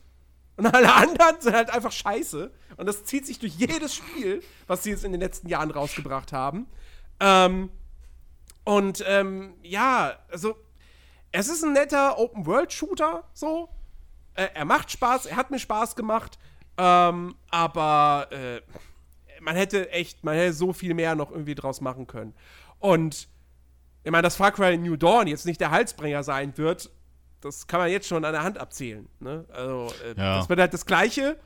und 0.56 0.66
alle 0.74 0.92
anderen 0.92 1.40
sind 1.40 1.54
halt 1.54 1.70
einfach 1.70 1.92
scheiße. 1.92 2.50
Und 2.76 2.86
das 2.86 3.04
zieht 3.04 3.26
sich 3.26 3.38
durch 3.38 3.54
jedes 3.54 3.94
Spiel, 3.94 4.42
was 4.66 4.82
sie 4.82 4.90
jetzt 4.90 5.04
in 5.04 5.12
den 5.12 5.20
letzten 5.20 5.48
Jahren 5.48 5.70
rausgebracht 5.70 6.32
haben. 6.32 6.66
Ähm, 7.20 7.70
und 8.64 9.02
ähm, 9.06 9.54
ja, 9.62 10.18
also 10.30 10.56
es 11.32 11.48
ist 11.48 11.64
ein 11.64 11.72
netter 11.72 12.18
Open-World-Shooter, 12.18 13.24
so. 13.32 13.68
Äh, 14.34 14.48
er 14.54 14.64
macht 14.64 14.90
Spaß, 14.90 15.26
er 15.26 15.36
hat 15.36 15.50
mir 15.50 15.58
Spaß 15.58 15.96
gemacht. 15.96 16.38
Ähm, 16.76 17.34
aber 17.50 18.28
äh, 18.30 18.60
man 19.40 19.56
hätte 19.56 19.90
echt, 19.90 20.24
man 20.24 20.34
hätte 20.34 20.52
so 20.52 20.72
viel 20.72 20.94
mehr 20.94 21.14
noch 21.14 21.30
irgendwie 21.30 21.54
draus 21.54 21.80
machen 21.80 22.06
können. 22.06 22.34
Und 22.78 23.28
ich 24.04 24.10
meine, 24.10 24.22
dass 24.22 24.36
Far 24.36 24.52
Cry 24.52 24.76
New 24.76 24.96
Dawn 24.96 25.26
jetzt 25.26 25.46
nicht 25.46 25.60
der 25.60 25.70
Halsbringer 25.70 26.22
sein 26.22 26.56
wird, 26.56 26.90
das 27.40 27.66
kann 27.66 27.80
man 27.80 27.90
jetzt 27.90 28.08
schon 28.08 28.24
an 28.24 28.32
der 28.32 28.42
Hand 28.42 28.58
abzählen. 28.58 29.08
Ne? 29.20 29.44
Also, 29.50 29.92
äh, 30.04 30.08
ja. 30.16 30.38
das 30.38 30.48
wird 30.48 30.60
halt 30.60 30.74
das 30.74 30.86
Gleiche 30.86 31.38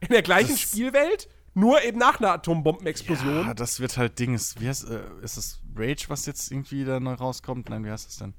in 0.00 0.08
der 0.08 0.22
gleichen 0.22 0.52
das 0.52 0.60
Spielwelt, 0.60 1.28
nur 1.54 1.82
eben 1.82 1.98
nach 1.98 2.18
einer 2.18 2.32
Atombombenexplosion. 2.32 3.46
Ja, 3.46 3.54
das 3.54 3.80
wird 3.80 3.96
halt 3.96 4.18
Dings. 4.18 4.56
Wie 4.58 4.68
heißt, 4.68 4.90
äh, 4.90 5.02
ist 5.22 5.36
es 5.36 5.60
Rage, 5.76 6.06
was 6.08 6.26
jetzt 6.26 6.50
irgendwie 6.50 6.84
da 6.84 7.00
neu 7.00 7.14
rauskommt? 7.14 7.70
Nein, 7.70 7.84
wie 7.84 7.90
heißt 7.90 8.08
es 8.08 8.16
denn? 8.18 8.34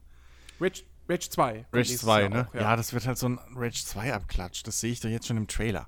Rage, 0.59 0.83
Rage 1.07 1.29
2. 1.29 1.65
Rage 1.71 1.95
2, 1.95 2.27
ne? 2.29 2.47
Auch, 2.49 2.55
ja. 2.55 2.61
ja. 2.61 2.75
das 2.75 2.93
wird 2.93 3.05
halt 3.07 3.17
so 3.17 3.29
ein 3.29 3.39
Rage 3.55 3.83
2 3.85 4.13
Abklatsch. 4.13 4.63
Das 4.65 4.79
sehe 4.79 4.91
ich 4.91 4.99
doch 4.99 5.09
jetzt 5.09 5.27
schon 5.27 5.37
im 5.37 5.47
Trailer. 5.47 5.87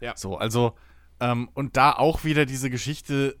Ja. 0.00 0.16
So, 0.16 0.36
also, 0.36 0.74
ähm, 1.20 1.48
und 1.54 1.76
da 1.76 1.92
auch 1.92 2.24
wieder 2.24 2.46
diese 2.46 2.70
Geschichte 2.70 3.36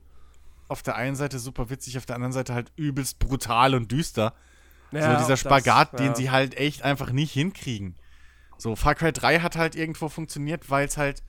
auf 0.70 0.82
der 0.82 0.96
einen 0.96 1.16
Seite 1.16 1.38
super 1.38 1.70
witzig, 1.70 1.98
auf 1.98 2.06
der 2.06 2.16
anderen 2.16 2.32
Seite 2.32 2.54
halt 2.54 2.72
übelst 2.76 3.18
brutal 3.18 3.74
und 3.74 3.90
düster. 3.90 4.34
Ja, 4.92 5.12
so 5.12 5.24
dieser 5.24 5.36
Spagat, 5.36 5.92
das, 5.92 6.00
ja. 6.00 6.06
den 6.06 6.14
sie 6.14 6.30
halt 6.30 6.56
echt 6.56 6.82
einfach 6.82 7.12
nicht 7.12 7.32
hinkriegen. 7.32 7.96
So, 8.58 8.76
Far 8.76 8.94
Cry 8.94 9.12
3 9.12 9.40
hat 9.40 9.56
halt 9.56 9.74
irgendwo 9.74 10.08
funktioniert, 10.08 10.68
weil 10.68 10.86
es 10.86 10.96
halt, 10.96 11.22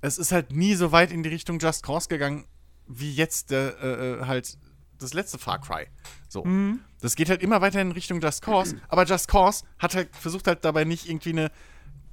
es 0.00 0.18
ist 0.18 0.32
halt 0.32 0.52
nie 0.52 0.74
so 0.74 0.92
weit 0.92 1.12
in 1.12 1.22
die 1.22 1.28
Richtung 1.28 1.58
Just 1.58 1.84
Cause 1.84 2.08
gegangen, 2.08 2.46
wie 2.86 3.12
jetzt 3.14 3.52
äh, 3.52 3.70
äh, 3.70 4.26
halt 4.26 4.58
das 4.98 5.14
letzte 5.14 5.38
Far 5.38 5.60
Cry. 5.60 5.86
So. 6.28 6.44
Mhm. 6.44 6.80
Das 7.00 7.16
geht 7.16 7.30
halt 7.30 7.42
immer 7.42 7.60
weiter 7.60 7.80
in 7.80 7.92
Richtung 7.92 8.20
Just 8.20 8.42
Cause, 8.42 8.76
aber 8.88 9.04
Just 9.04 9.28
Cause 9.28 9.64
hat 9.78 9.94
halt 9.94 10.14
versucht 10.14 10.46
halt 10.46 10.64
dabei 10.64 10.84
nicht 10.84 11.08
irgendwie 11.08 11.30
eine 11.30 11.50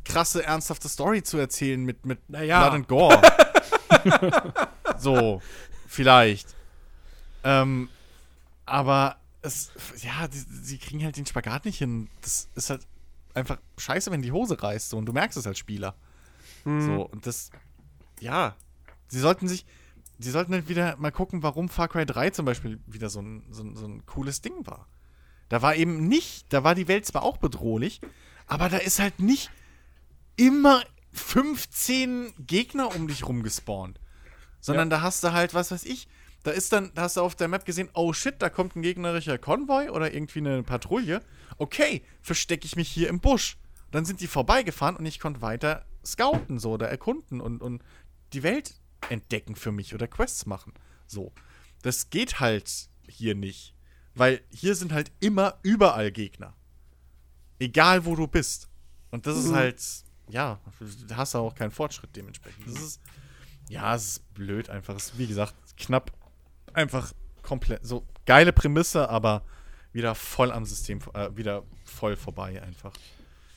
krasse, 0.05 0.43
ernsthafte 0.43 0.87
Story 0.87 1.23
zu 1.23 1.37
erzählen 1.37 1.83
mit, 1.83 2.05
mit 2.05 2.29
naja. 2.29 2.61
Blood 2.61 2.73
and 2.73 2.87
Gore. 2.87 3.21
so, 4.97 5.41
vielleicht. 5.87 6.55
Ähm, 7.43 7.89
aber 8.65 9.17
es, 9.41 9.71
ja, 9.97 10.27
die, 10.27 10.37
sie 10.37 10.77
kriegen 10.77 11.03
halt 11.03 11.17
den 11.17 11.25
Spagat 11.25 11.65
nicht 11.65 11.77
hin. 11.77 12.09
Das 12.21 12.49
ist 12.55 12.69
halt 12.69 12.85
einfach 13.33 13.59
scheiße, 13.77 14.11
wenn 14.11 14.21
die 14.21 14.31
Hose 14.31 14.61
reißt 14.61 14.89
so 14.89 14.97
und 14.97 15.05
du 15.05 15.13
merkst 15.13 15.37
es 15.37 15.47
als 15.47 15.57
Spieler. 15.57 15.95
Hm. 16.63 16.81
So, 16.81 17.01
und 17.03 17.25
das, 17.25 17.51
ja, 18.19 18.55
sie 19.07 19.19
sollten 19.19 19.47
sich, 19.47 19.65
sie 20.19 20.31
sollten 20.31 20.53
halt 20.53 20.69
wieder 20.69 20.97
mal 20.97 21.11
gucken, 21.11 21.43
warum 21.43 21.69
Far 21.69 21.87
Cry 21.87 22.05
3 22.05 22.31
zum 22.31 22.45
Beispiel 22.45 22.79
wieder 22.87 23.09
so 23.09 23.21
ein, 23.21 23.45
so, 23.49 23.63
so 23.75 23.87
ein 23.87 24.05
cooles 24.05 24.41
Ding 24.41 24.65
war. 24.65 24.87
Da 25.49 25.61
war 25.61 25.75
eben 25.75 26.07
nicht, 26.07 26.51
da 26.51 26.63
war 26.63 26.75
die 26.75 26.87
Welt 26.87 27.05
zwar 27.05 27.23
auch 27.23 27.37
bedrohlich, 27.37 28.01
aber 28.47 28.69
da 28.69 28.77
ist 28.77 28.99
halt 28.99 29.19
nicht 29.19 29.49
immer 30.35 30.83
15 31.13 32.33
Gegner 32.39 32.93
um 32.95 33.07
dich 33.07 33.27
rum 33.27 33.43
gespawnt. 33.43 33.99
Sondern 34.59 34.89
ja. 34.89 34.97
da 34.97 35.01
hast 35.03 35.23
du 35.23 35.33
halt, 35.33 35.53
was 35.53 35.71
weiß 35.71 35.85
ich, 35.85 36.07
da 36.43 36.51
ist 36.51 36.71
dann, 36.71 36.91
da 36.93 37.03
hast 37.03 37.17
du 37.17 37.21
auf 37.21 37.35
der 37.35 37.47
Map 37.47 37.65
gesehen, 37.65 37.89
oh 37.93 38.13
shit, 38.13 38.35
da 38.39 38.49
kommt 38.49 38.75
ein 38.75 38.81
gegnerischer 38.81 39.37
Konvoi 39.37 39.89
oder 39.89 40.13
irgendwie 40.13 40.39
eine 40.39 40.63
Patrouille. 40.63 41.21
Okay, 41.57 42.03
verstecke 42.21 42.65
ich 42.65 42.75
mich 42.75 42.89
hier 42.89 43.09
im 43.09 43.19
Busch. 43.19 43.57
Dann 43.91 44.05
sind 44.05 44.21
die 44.21 44.27
vorbeigefahren 44.27 44.95
und 44.95 45.05
ich 45.05 45.19
konnte 45.19 45.41
weiter 45.41 45.85
scouten 46.05 46.59
so 46.59 46.71
oder 46.71 46.89
erkunden 46.89 47.41
und, 47.41 47.61
und 47.61 47.83
die 48.33 48.43
Welt 48.43 48.75
entdecken 49.09 49.55
für 49.55 49.71
mich 49.71 49.93
oder 49.93 50.07
Quests 50.07 50.45
machen. 50.45 50.73
So. 51.05 51.31
Das 51.81 52.09
geht 52.09 52.39
halt 52.39 52.89
hier 53.07 53.35
nicht. 53.35 53.75
Weil 54.15 54.41
hier 54.49 54.75
sind 54.75 54.93
halt 54.93 55.11
immer 55.19 55.59
überall 55.61 56.11
Gegner. 56.11 56.55
Egal 57.59 58.05
wo 58.05 58.15
du 58.15 58.27
bist. 58.27 58.69
Und 59.11 59.27
das 59.27 59.37
mhm. 59.37 59.45
ist 59.45 59.53
halt, 59.53 59.83
ja, 60.29 60.59
da 61.07 61.17
hast 61.17 61.33
du 61.33 61.39
auch 61.39 61.55
keinen 61.55 61.71
Fortschritt 61.71 62.15
dementsprechend. 62.15 62.67
Das 62.67 62.81
ist, 62.81 63.01
ja, 63.69 63.95
es 63.95 64.07
ist 64.07 64.33
blöd 64.33 64.69
einfach. 64.69 64.95
Es 64.95 65.07
ist, 65.07 65.17
wie 65.17 65.27
gesagt, 65.27 65.53
knapp 65.77 66.11
einfach 66.73 67.13
komplett, 67.41 67.85
so 67.85 68.03
geile 68.25 68.53
Prämisse, 68.53 69.09
aber 69.09 69.43
wieder 69.93 70.15
voll 70.15 70.51
am 70.51 70.65
System, 70.65 70.99
äh, 71.13 71.29
wieder 71.35 71.63
voll 71.85 72.15
vorbei 72.15 72.61
einfach. 72.61 72.93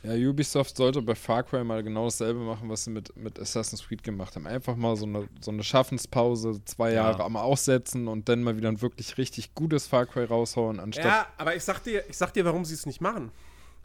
Ja, 0.03 0.15
Ubisoft 0.15 0.77
sollte 0.77 1.03
bei 1.03 1.15
Far 1.15 1.43
Cry 1.43 1.63
mal 1.63 1.83
genau 1.83 2.07
dasselbe 2.07 2.41
machen, 2.41 2.71
was 2.71 2.85
sie 2.85 2.91
mit, 2.91 3.15
mit 3.17 3.39
Assassin's 3.39 3.87
Creed 3.87 4.03
gemacht 4.03 4.35
haben. 4.35 4.47
Einfach 4.47 4.75
mal 4.75 4.97
so 4.97 5.05
eine, 5.05 5.29
so 5.41 5.51
eine 5.51 5.63
Schaffenspause, 5.63 6.65
zwei 6.65 6.93
Jahre 6.93 7.19
ja. 7.19 7.25
am 7.27 7.37
Aussetzen 7.37 8.09
und 8.09 8.29
dann 8.31 8.43
mal 8.43 8.57
wieder 8.57 8.71
ein 8.71 8.81
wirklich 8.81 9.19
richtig 9.19 9.55
gutes 9.55 9.87
Far 9.87 10.07
Cry 10.07 10.25
raushauen, 10.25 10.81
anstatt. 10.81 11.05
Ja, 11.05 11.27
aber 11.37 11.55
ich 11.55 11.65
sag 11.65 11.81
dir, 11.81 12.03
ich 12.09 12.17
sag 12.17 12.33
dir, 12.33 12.47
warum 12.47 12.65
sie 12.65 12.75
es 12.75 12.87
nicht 12.87 13.03
machen. 13.03 13.31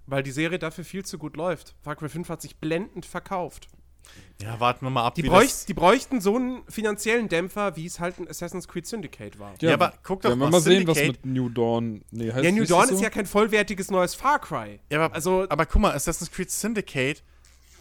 Weil 0.08 0.24
die 0.24 0.32
Serie 0.32 0.60
dafür 0.60 0.86
viel 0.86 1.04
zu 1.04 1.18
gut 1.18 1.36
läuft. 1.36 1.76
Far 1.82 1.98
Cry 1.98 2.08
5 2.08 2.30
hat 2.30 2.42
sich 2.42 2.56
blendend 2.58 3.06
verkauft. 3.06 3.68
Ja, 4.42 4.60
warten 4.60 4.86
wir 4.86 4.90
mal 4.90 5.06
ab. 5.06 5.16
Die, 5.16 5.24
bräuch, 5.24 5.66
die 5.66 5.74
bräuchten 5.74 6.20
so 6.20 6.36
einen 6.36 6.64
finanziellen 6.68 7.30
Dämpfer, 7.30 7.78
wie 7.78 7.86
es 7.86 8.00
halt 8.00 8.20
ein 8.20 8.28
Assassin's 8.28 8.68
Creed 8.68 8.86
Syndicate 8.86 9.40
war. 9.40 9.54
Ja, 9.62 9.70
ja 9.70 9.74
aber 9.76 9.94
guck 10.04 10.22
doch 10.22 10.30
ja, 10.30 10.36
mal. 10.36 10.50
mal 10.50 10.60
sehen, 10.60 10.86
was 10.88 10.98
mit 10.98 11.26
New 11.26 11.48
Dawn. 11.50 12.04
Nee, 12.12 12.32
heißt 12.32 12.44
ja, 12.44 12.52
New 12.52 12.66
Dawn 12.66 12.90
ist 12.90 12.98
so? 12.98 13.04
ja 13.04 13.10
kein 13.10 13.26
vollwertiges 13.26 13.90
neues 13.92 14.14
Far 14.14 14.40
Cry. 14.40 14.80
Ja, 14.90 15.06
aber, 15.06 15.16
also, 15.16 15.46
aber 15.50 15.66
guck 15.66 15.82
mal, 15.82 15.94
Assassin's 15.94 16.32
Creed 16.32 16.52
Syndicate 16.52 17.24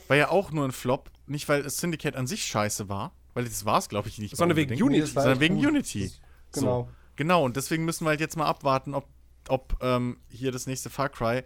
war 0.06 0.16
ja 0.16 0.30
auch 0.30 0.52
nur 0.52 0.64
ein 0.64 0.72
Flop. 0.72 1.10
Nicht, 1.26 1.48
weil 1.48 1.68
Syndicate 1.68 2.14
an 2.14 2.26
sich 2.26 2.44
scheiße 2.44 2.88
war, 2.88 3.12
weil 3.32 3.44
das 3.44 3.64
war 3.64 3.78
es, 3.78 3.88
glaube 3.88 4.08
ich, 4.08 4.18
nicht. 4.18 4.36
Sondern 4.36 4.56
wegen 4.56 4.80
Unity. 4.80 5.06
Sondern 5.06 5.40
wegen 5.40 5.56
gut. 5.56 5.66
Unity. 5.66 6.12
Genau. 6.52 6.82
So. 6.82 6.88
Genau, 7.16 7.44
und 7.44 7.56
deswegen 7.56 7.84
müssen 7.84 8.04
wir 8.04 8.10
halt 8.10 8.20
jetzt 8.20 8.36
mal 8.36 8.46
abwarten, 8.46 8.94
ob, 8.94 9.08
ob 9.48 9.76
ähm, 9.80 10.18
hier 10.28 10.52
das 10.52 10.66
nächste 10.66 10.90
Far 10.90 11.08
Cry, 11.08 11.42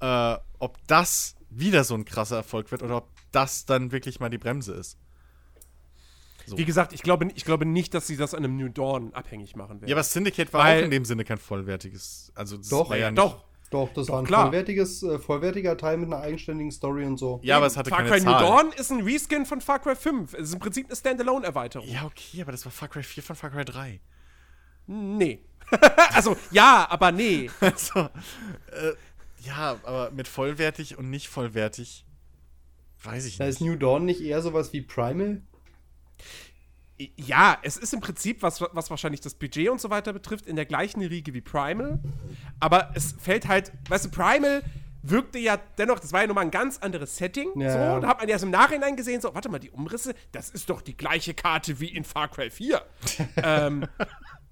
äh, 0.00 0.36
ob 0.58 0.78
das 0.86 1.36
wieder 1.50 1.84
so 1.84 1.94
ein 1.94 2.04
krasser 2.04 2.36
Erfolg 2.36 2.70
wird 2.70 2.82
oder 2.82 2.98
ob 2.98 3.08
das 3.32 3.66
dann 3.66 3.92
wirklich 3.92 4.20
mal 4.20 4.30
die 4.30 4.38
Bremse 4.38 4.74
ist. 4.74 4.98
So. 6.46 6.58
Wie 6.58 6.64
gesagt, 6.64 6.92
ich 6.92 7.02
glaube, 7.02 7.28
ich 7.34 7.44
glaube 7.44 7.66
nicht, 7.66 7.94
dass 7.94 8.06
sie 8.06 8.16
das 8.16 8.34
an 8.34 8.44
einem 8.44 8.56
New 8.56 8.68
Dawn 8.68 9.14
abhängig 9.14 9.54
machen 9.56 9.80
werden. 9.80 9.88
Ja, 9.88 9.94
aber 9.94 10.02
Syndicate 10.02 10.52
war 10.52 10.64
Weil, 10.64 10.80
auch 10.80 10.84
in 10.84 10.90
dem 10.90 11.04
Sinne 11.04 11.24
kein 11.24 11.38
vollwertiges. 11.38 12.32
Also 12.34 12.56
doch, 12.56 12.90
war 12.90 12.96
ja 12.96 13.10
nicht, 13.10 13.18
doch. 13.18 13.44
Doch, 13.70 13.90
das 13.94 14.06
doch, 14.06 14.14
war 14.14 14.22
ein 14.22 14.26
klar. 14.26 14.44
vollwertiges, 14.44 15.02
äh, 15.02 15.18
vollwertiger 15.18 15.76
Teil 15.76 15.96
mit 15.96 16.12
einer 16.12 16.20
eigenständigen 16.20 16.70
Story 16.70 17.06
und 17.06 17.16
so. 17.16 17.40
Ja, 17.42 17.56
aber 17.56 17.66
es 17.66 17.76
hatte 17.76 17.88
Far 17.88 18.04
Cry 18.04 18.20
New 18.20 18.30
Dawn 18.30 18.70
ist 18.72 18.90
ein 18.90 19.00
Reskin 19.02 19.46
von 19.46 19.60
Far 19.60 19.78
Cry 19.78 19.96
5. 19.96 20.34
Es 20.34 20.48
ist 20.48 20.54
im 20.54 20.60
Prinzip 20.60 20.86
eine 20.86 20.96
Standalone-Erweiterung. 20.96 21.88
Ja, 21.88 22.04
okay, 22.04 22.42
aber 22.42 22.52
das 22.52 22.64
war 22.66 22.72
Far 22.72 22.88
Cry 22.88 23.02
4 23.02 23.22
von 23.22 23.36
Far 23.36 23.50
Cry 23.50 23.64
3. 23.64 24.00
Nee. 24.88 25.42
also, 26.10 26.36
ja, 26.50 26.86
aber 26.90 27.12
nee. 27.12 27.50
also, 27.60 28.00
äh, 28.00 28.92
ja, 29.40 29.78
aber 29.84 30.10
mit 30.10 30.28
vollwertig 30.28 30.98
und 30.98 31.08
nicht 31.08 31.28
vollwertig 31.28 32.04
Weiß 33.04 33.24
ich 33.26 33.38
da 33.38 33.44
nicht. 33.44 33.54
ist 33.54 33.60
New 33.60 33.76
Dawn 33.76 34.04
nicht 34.04 34.20
eher 34.20 34.42
sowas 34.42 34.72
wie 34.72 34.82
Primal? 34.82 35.42
Ja, 37.16 37.58
es 37.62 37.76
ist 37.76 37.92
im 37.94 38.00
Prinzip, 38.00 38.42
was, 38.42 38.60
was 38.60 38.90
wahrscheinlich 38.90 39.20
das 39.20 39.34
Budget 39.34 39.70
und 39.70 39.80
so 39.80 39.90
weiter 39.90 40.12
betrifft, 40.12 40.46
in 40.46 40.56
der 40.56 40.66
gleichen 40.66 41.02
Riege 41.02 41.34
wie 41.34 41.40
Primal. 41.40 41.98
Aber 42.60 42.92
es 42.94 43.12
fällt 43.12 43.48
halt, 43.48 43.72
weißt 43.88 44.06
du, 44.06 44.10
Primal 44.10 44.62
wirkte 45.02 45.38
ja 45.38 45.58
dennoch, 45.78 45.98
das 45.98 46.12
war 46.12 46.20
ja 46.22 46.26
nochmal 46.28 46.44
ein 46.44 46.50
ganz 46.50 46.78
anderes 46.78 47.16
Setting. 47.16 47.60
Ja, 47.60 47.72
so, 47.72 47.78
ja. 47.78 48.00
da 48.00 48.08
hat 48.08 48.20
man 48.20 48.28
erst 48.28 48.44
im 48.44 48.50
Nachhinein 48.50 48.96
gesehen, 48.96 49.20
so, 49.20 49.34
warte 49.34 49.48
mal, 49.48 49.58
die 49.58 49.70
Umrisse, 49.70 50.14
das 50.30 50.50
ist 50.50 50.70
doch 50.70 50.80
die 50.80 50.96
gleiche 50.96 51.34
Karte 51.34 51.80
wie 51.80 51.88
in 51.88 52.04
Far 52.04 52.28
Cry 52.28 52.50
4. 52.50 52.82
ähm, 53.42 53.86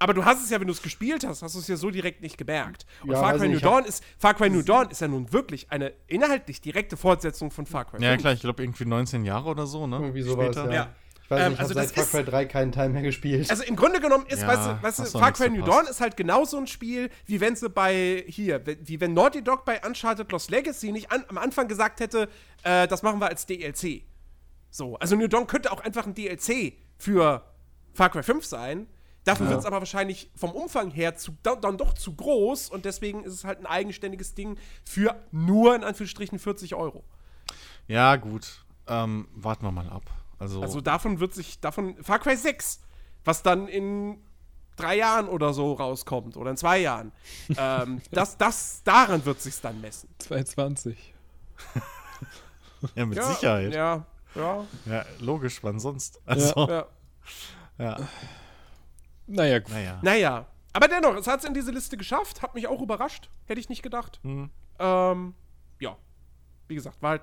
aber 0.00 0.14
du 0.14 0.24
hast 0.24 0.42
es 0.42 0.50
ja, 0.50 0.58
wenn 0.58 0.66
du 0.66 0.72
es 0.72 0.80
gespielt 0.80 1.26
hast, 1.26 1.42
hast 1.42 1.54
du 1.54 1.58
es 1.58 1.68
ja 1.68 1.76
so 1.76 1.90
direkt 1.90 2.22
nicht 2.22 2.38
gemerkt. 2.38 2.86
Und 3.02 3.12
ja, 3.12 3.20
Far 3.20 3.36
Cry 3.36 3.48
New 3.48 3.60
Dawn 3.60 3.84
ist 3.84 4.02
Far 4.18 4.32
Cry 4.32 4.48
New 4.48 4.62
Dawn 4.62 4.90
ist 4.90 5.02
ja 5.02 5.08
nun 5.08 5.30
wirklich 5.30 5.70
eine 5.70 5.92
inhaltlich 6.06 6.62
direkte 6.62 6.96
Fortsetzung 6.96 7.50
von 7.50 7.66
Far 7.66 7.84
Cry. 7.84 7.98
5. 7.98 8.02
Ja, 8.02 8.16
klar, 8.16 8.32
ich 8.32 8.40
glaube 8.40 8.62
irgendwie 8.62 8.86
19 8.86 9.26
Jahre 9.26 9.50
oder 9.50 9.66
so, 9.66 9.86
ne? 9.86 9.96
Irgendwie 9.96 10.22
sowas, 10.22 10.56
ja. 10.56 10.70
ja. 10.70 10.94
Ich 11.22 11.30
weiß 11.30 11.38
nicht, 11.38 11.52
ich 11.52 11.58
ähm, 11.58 11.60
also 11.60 11.74
habe 11.78 11.86
seit 11.86 12.06
Far 12.06 12.22
Cry 12.22 12.30
3 12.30 12.44
keinen 12.46 12.72
Teil 12.72 12.88
mehr 12.88 13.02
gespielt. 13.02 13.50
Also 13.50 13.62
im 13.62 13.76
Grunde 13.76 14.00
genommen 14.00 14.24
ist, 14.26 14.40
ja, 14.40 14.48
weißt 14.48 14.66
du, 14.66 14.82
weißt 14.82 14.98
du 15.14 15.18
Far 15.18 15.32
Cry 15.32 15.50
New 15.50 15.62
Dawn 15.62 15.86
ist 15.86 16.00
halt 16.00 16.16
genauso 16.16 16.56
ein 16.56 16.66
Spiel, 16.66 17.10
wie 17.26 17.42
wenn 17.42 17.54
sie 17.54 17.68
bei, 17.68 18.24
hier, 18.26 18.62
wie 18.66 19.00
wenn 19.00 19.12
Naughty 19.12 19.44
Dog 19.44 19.66
bei 19.66 19.82
Uncharted 19.86 20.32
Lost 20.32 20.50
Legacy 20.50 20.92
nicht 20.92 21.12
an, 21.12 21.24
am 21.28 21.36
Anfang 21.36 21.68
gesagt 21.68 22.00
hätte, 22.00 22.30
äh, 22.62 22.88
das 22.88 23.02
machen 23.02 23.20
wir 23.20 23.28
als 23.28 23.44
DLC. 23.44 24.04
So, 24.70 24.96
also 24.96 25.14
New 25.14 25.28
Dawn 25.28 25.46
könnte 25.46 25.70
auch 25.70 25.80
einfach 25.80 26.06
ein 26.06 26.14
DLC 26.14 26.72
für 26.96 27.44
Far 27.92 28.08
Cry 28.08 28.22
5 28.22 28.46
sein. 28.46 28.86
Dafür 29.24 29.46
ja. 29.46 29.50
wird 29.50 29.60
es 29.60 29.66
aber 29.66 29.78
wahrscheinlich 29.78 30.30
vom 30.34 30.52
Umfang 30.52 30.90
her 30.90 31.16
zu, 31.16 31.32
dann 31.42 31.76
doch 31.76 31.92
zu 31.92 32.14
groß 32.14 32.70
und 32.70 32.84
deswegen 32.84 33.24
ist 33.24 33.34
es 33.34 33.44
halt 33.44 33.58
ein 33.60 33.66
eigenständiges 33.66 34.34
Ding 34.34 34.58
für 34.84 35.14
nur 35.30 35.74
in 35.74 35.84
Anführungsstrichen 35.84 36.38
40 36.38 36.74
Euro. 36.74 37.04
Ja, 37.86 38.16
gut. 38.16 38.64
Ähm, 38.86 39.28
warten 39.34 39.64
wir 39.64 39.72
mal 39.72 39.88
ab. 39.88 40.04
Also, 40.38 40.62
also 40.62 40.80
davon 40.80 41.20
wird 41.20 41.34
sich, 41.34 41.60
davon, 41.60 42.02
Far 42.02 42.18
Cry 42.18 42.36
6, 42.36 42.80
was 43.24 43.42
dann 43.42 43.68
in 43.68 44.18
drei 44.76 44.96
Jahren 44.96 45.28
oder 45.28 45.52
so 45.52 45.74
rauskommt 45.74 46.36
oder 46.36 46.50
in 46.52 46.56
zwei 46.56 46.78
Jahren, 46.78 47.12
ähm, 47.56 48.00
das, 48.10 48.38
das, 48.38 48.82
daran 48.84 49.24
wird 49.26 49.40
sich 49.40 49.60
dann 49.60 49.80
messen. 49.82 50.08
2020. 50.18 51.14
ja, 52.94 53.06
mit 53.06 53.18
ja, 53.18 53.24
Sicherheit. 53.24 53.74
Ja, 53.74 54.06
ja. 54.34 54.64
Ja, 54.86 55.04
logisch, 55.18 55.62
wann 55.62 55.78
sonst? 55.78 56.20
Also, 56.24 56.68
ja. 56.68 56.86
ja. 57.78 58.08
Naja, 59.30 59.58
gut. 59.60 59.72
Naja. 59.72 59.98
naja. 60.02 60.46
Aber 60.72 60.88
dennoch, 60.88 61.16
es 61.16 61.26
hat 61.26 61.40
es 61.40 61.46
in 61.46 61.54
diese 61.54 61.70
Liste 61.70 61.96
geschafft, 61.96 62.42
hat 62.42 62.54
mich 62.54 62.66
auch 62.66 62.80
überrascht. 62.80 63.30
Hätte 63.46 63.60
ich 63.60 63.68
nicht 63.68 63.82
gedacht. 63.82 64.20
Mhm. 64.22 64.50
Ähm, 64.78 65.34
ja. 65.80 65.96
Wie 66.68 66.74
gesagt, 66.74 67.02
war 67.02 67.10
halt 67.10 67.22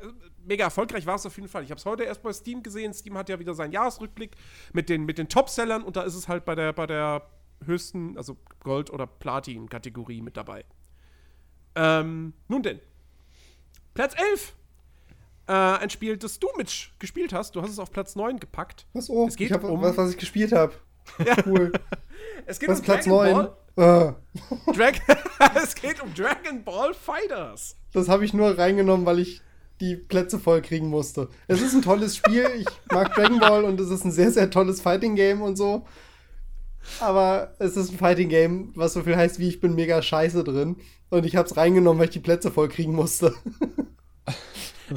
äh, 0.00 0.06
mega 0.44 0.64
erfolgreich 0.64 1.06
war 1.06 1.16
es 1.16 1.26
auf 1.26 1.36
jeden 1.36 1.48
Fall. 1.48 1.62
Ich 1.62 1.70
habe 1.70 1.78
es 1.78 1.86
heute 1.86 2.04
erst 2.04 2.22
bei 2.22 2.32
Steam 2.32 2.62
gesehen. 2.62 2.92
Steam 2.92 3.16
hat 3.16 3.28
ja 3.28 3.38
wieder 3.38 3.54
seinen 3.54 3.72
Jahresrückblick 3.72 4.36
mit 4.72 4.88
den, 4.88 5.04
mit 5.04 5.18
den 5.18 5.28
Top-Sellern 5.28 5.82
und 5.82 5.96
da 5.96 6.02
ist 6.02 6.14
es 6.14 6.28
halt 6.28 6.44
bei 6.44 6.54
der, 6.54 6.72
bei 6.72 6.86
der 6.86 7.28
höchsten, 7.64 8.16
also 8.16 8.36
Gold- 8.60 8.90
oder 8.90 9.06
Platin-Kategorie 9.06 10.20
mit 10.20 10.36
dabei. 10.36 10.64
Ähm, 11.74 12.34
nun 12.48 12.62
denn. 12.62 12.80
Platz 13.94 14.14
11 14.16 14.54
äh, 15.46 15.52
ein 15.52 15.90
Spiel, 15.90 16.16
das 16.16 16.38
du 16.38 16.48
mit 16.56 16.90
gespielt 16.98 17.32
hast. 17.32 17.56
Du 17.56 17.62
hast 17.62 17.70
es 17.70 17.78
auf 17.78 17.90
Platz 17.90 18.16
9 18.16 18.38
gepackt. 18.38 18.86
Was? 18.92 19.10
Oh, 19.10 19.26
es 19.26 19.36
geht 19.36 19.48
ich 19.48 19.52
hab 19.52 19.64
um 19.64 19.80
was, 19.82 19.96
was 19.96 20.10
ich 20.10 20.18
gespielt 20.18 20.52
habe. 20.52 20.74
Ja. 21.24 21.36
Cool. 21.46 21.72
es 22.46 22.58
geht 22.58 22.68
was 22.68 22.80
um 22.80 22.84
Platz 22.84 23.04
Dragon 23.04 23.34
9? 23.34 23.48
Ball. 23.74 24.16
Drag 24.74 24.92
es 25.62 25.74
geht 25.74 26.02
um 26.02 26.12
Dragon 26.14 26.62
Ball 26.64 26.94
Fighters. 26.94 27.76
Das 27.92 28.08
habe 28.08 28.24
ich 28.24 28.34
nur 28.34 28.56
reingenommen, 28.58 29.06
weil 29.06 29.18
ich 29.18 29.40
die 29.80 29.96
Plätze 29.96 30.38
voll 30.38 30.62
kriegen 30.62 30.88
musste. 30.88 31.28
Es 31.48 31.60
ist 31.60 31.74
ein 31.74 31.82
tolles 31.82 32.16
Spiel. 32.16 32.48
Ich 32.58 32.66
mag 32.92 33.14
Dragon 33.14 33.40
Ball 33.40 33.64
und 33.64 33.80
es 33.80 33.90
ist 33.90 34.04
ein 34.04 34.12
sehr, 34.12 34.30
sehr 34.30 34.50
tolles 34.50 34.80
Fighting 34.80 35.16
Game 35.16 35.42
und 35.42 35.56
so. 35.56 35.86
Aber 37.00 37.54
es 37.58 37.76
ist 37.76 37.90
ein 37.90 37.98
Fighting 37.98 38.28
Game, 38.28 38.72
was 38.74 38.92
so 38.92 39.02
viel 39.02 39.16
heißt 39.16 39.38
wie 39.38 39.48
ich 39.48 39.60
bin 39.60 39.74
mega 39.74 40.00
scheiße 40.02 40.44
drin. 40.44 40.76
Und 41.10 41.26
ich 41.26 41.36
habe 41.36 41.48
es 41.48 41.56
reingenommen, 41.56 41.98
weil 41.98 42.06
ich 42.06 42.12
die 42.12 42.20
Plätze 42.20 42.50
voll 42.50 42.68
kriegen 42.68 42.94
musste. 42.94 43.34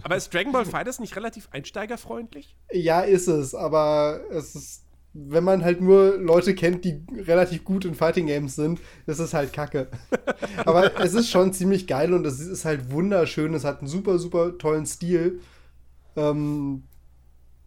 Aber 0.03 0.15
ist 0.15 0.33
Dragon 0.33 0.51
Ball 0.51 0.65
Fighters 0.65 0.99
nicht 0.99 1.15
relativ 1.15 1.47
einsteigerfreundlich? 1.51 2.55
Ja, 2.71 3.01
ist 3.01 3.27
es, 3.27 3.55
aber 3.55 4.21
es 4.31 4.55
ist, 4.55 4.84
wenn 5.17 5.43
man 5.43 5.63
halt 5.63 5.81
nur 5.81 6.17
Leute 6.17 6.53
kennt, 6.53 6.83
die 6.83 7.01
relativ 7.17 7.63
gut 7.63 7.85
in 7.85 7.95
Fighting 7.95 8.27
Games 8.27 8.55
sind, 8.55 8.81
ist 9.07 9.19
es 9.19 9.33
halt 9.33 9.53
kacke. 9.53 9.87
aber 10.65 10.99
es 10.99 11.13
ist 11.13 11.29
schon 11.29 11.53
ziemlich 11.53 11.87
geil 11.87 12.13
und 12.13 12.25
es 12.25 12.39
ist 12.39 12.65
halt 12.65 12.91
wunderschön. 12.91 13.53
Es 13.53 13.63
hat 13.63 13.79
einen 13.79 13.87
super, 13.87 14.19
super 14.19 14.57
tollen 14.57 14.85
Stil. 14.85 15.39
Ähm, 16.15 16.83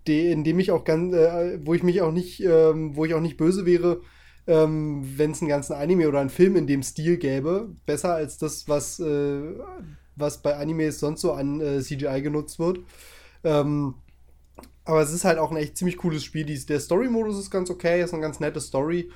in 0.07 0.45
dem 0.45 0.59
ich 0.59 0.71
auch 0.71 0.85
ganz, 0.85 1.15
äh, 1.15 1.59
wo 1.65 1.75
ich 1.75 1.83
mich 1.83 2.01
auch 2.01 2.13
nicht, 2.13 2.41
ähm, 2.43 2.97
wo 2.97 3.05
ich 3.05 3.13
auch 3.15 3.21
nicht 3.21 3.37
böse 3.37 3.67
wäre, 3.67 4.01
ähm, 4.47 5.07
wenn 5.17 5.33
es 5.33 5.43
einen 5.43 5.51
ganzen 5.51 5.75
Anime 5.75 6.09
oder 6.09 6.21
einen 6.21 6.31
Film 6.31 6.57
in 6.57 6.67
dem 6.67 6.83
Stil 6.83 7.19
gäbe. 7.19 7.75
Besser 7.85 8.15
als 8.15 8.39
das, 8.39 8.69
was 8.69 9.01
äh, 9.01 9.55
was 10.17 10.43
bei 10.43 10.57
Animes 10.57 11.01
sonst 11.01 11.21
so 11.21 11.33
an 11.33 11.61
äh, 11.61 11.81
CGI 11.81 12.23
genutzt 12.23 12.59
wird. 12.59 12.81
Ähm, 13.45 13.95
aber 14.89 15.03
es 15.03 15.13
ist 15.13 15.27
halt 15.27 15.39
auch 15.39 15.51
ein 15.51 15.59
echt 15.59 15.77
ziemlich 15.77 15.99
cooles 15.99 16.25
Spiel. 16.25 16.47
Die, 16.47 16.59
der 16.65 16.81
Story-Modus 16.81 17.39
ist 17.39 17.51
ganz 17.51 17.69
okay, 17.69 18.03
ist 18.03 18.15
eine 18.15 18.23
ganz 18.23 18.41
nette 18.41 18.59
Story. 18.59 19.11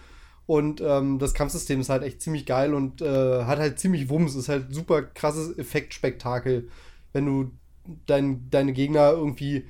Und 0.44 0.82
ähm, 0.82 1.18
das 1.18 1.32
Kampfsystem 1.32 1.80
ist 1.80 1.88
halt 1.88 2.02
echt 2.02 2.20
ziemlich 2.20 2.44
geil 2.44 2.74
und 2.74 3.00
äh, 3.00 3.44
hat 3.44 3.58
halt 3.58 3.78
ziemlich 3.78 4.10
Wumms. 4.10 4.34
Ist 4.34 4.50
halt 4.50 4.66
super 4.74 5.00
krasses 5.00 5.56
Effektspektakel, 5.56 6.68
wenn 7.14 7.24
du 7.24 7.52
dein, 8.04 8.50
deine 8.50 8.74
Gegner 8.74 9.12
irgendwie 9.12 9.64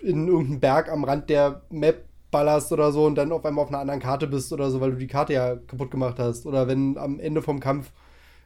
in 0.00 0.26
irgendeinen 0.26 0.60
Berg 0.60 0.90
am 0.90 1.04
Rand 1.04 1.28
der 1.28 1.60
Map 1.68 2.06
ballerst 2.30 2.72
oder 2.72 2.90
so 2.90 3.04
und 3.04 3.16
dann 3.16 3.30
auf 3.30 3.44
einmal 3.44 3.64
auf 3.64 3.68
einer 3.68 3.80
anderen 3.80 4.00
Karte 4.00 4.28
bist 4.28 4.54
oder 4.54 4.70
so, 4.70 4.80
weil 4.80 4.92
du 4.92 4.96
die 4.96 5.06
Karte 5.06 5.34
ja 5.34 5.56
kaputt 5.56 5.90
gemacht 5.90 6.18
hast. 6.18 6.46
Oder 6.46 6.66
wenn 6.66 6.96
am 6.96 7.20
Ende 7.20 7.42
vom 7.42 7.60
Kampf 7.60 7.92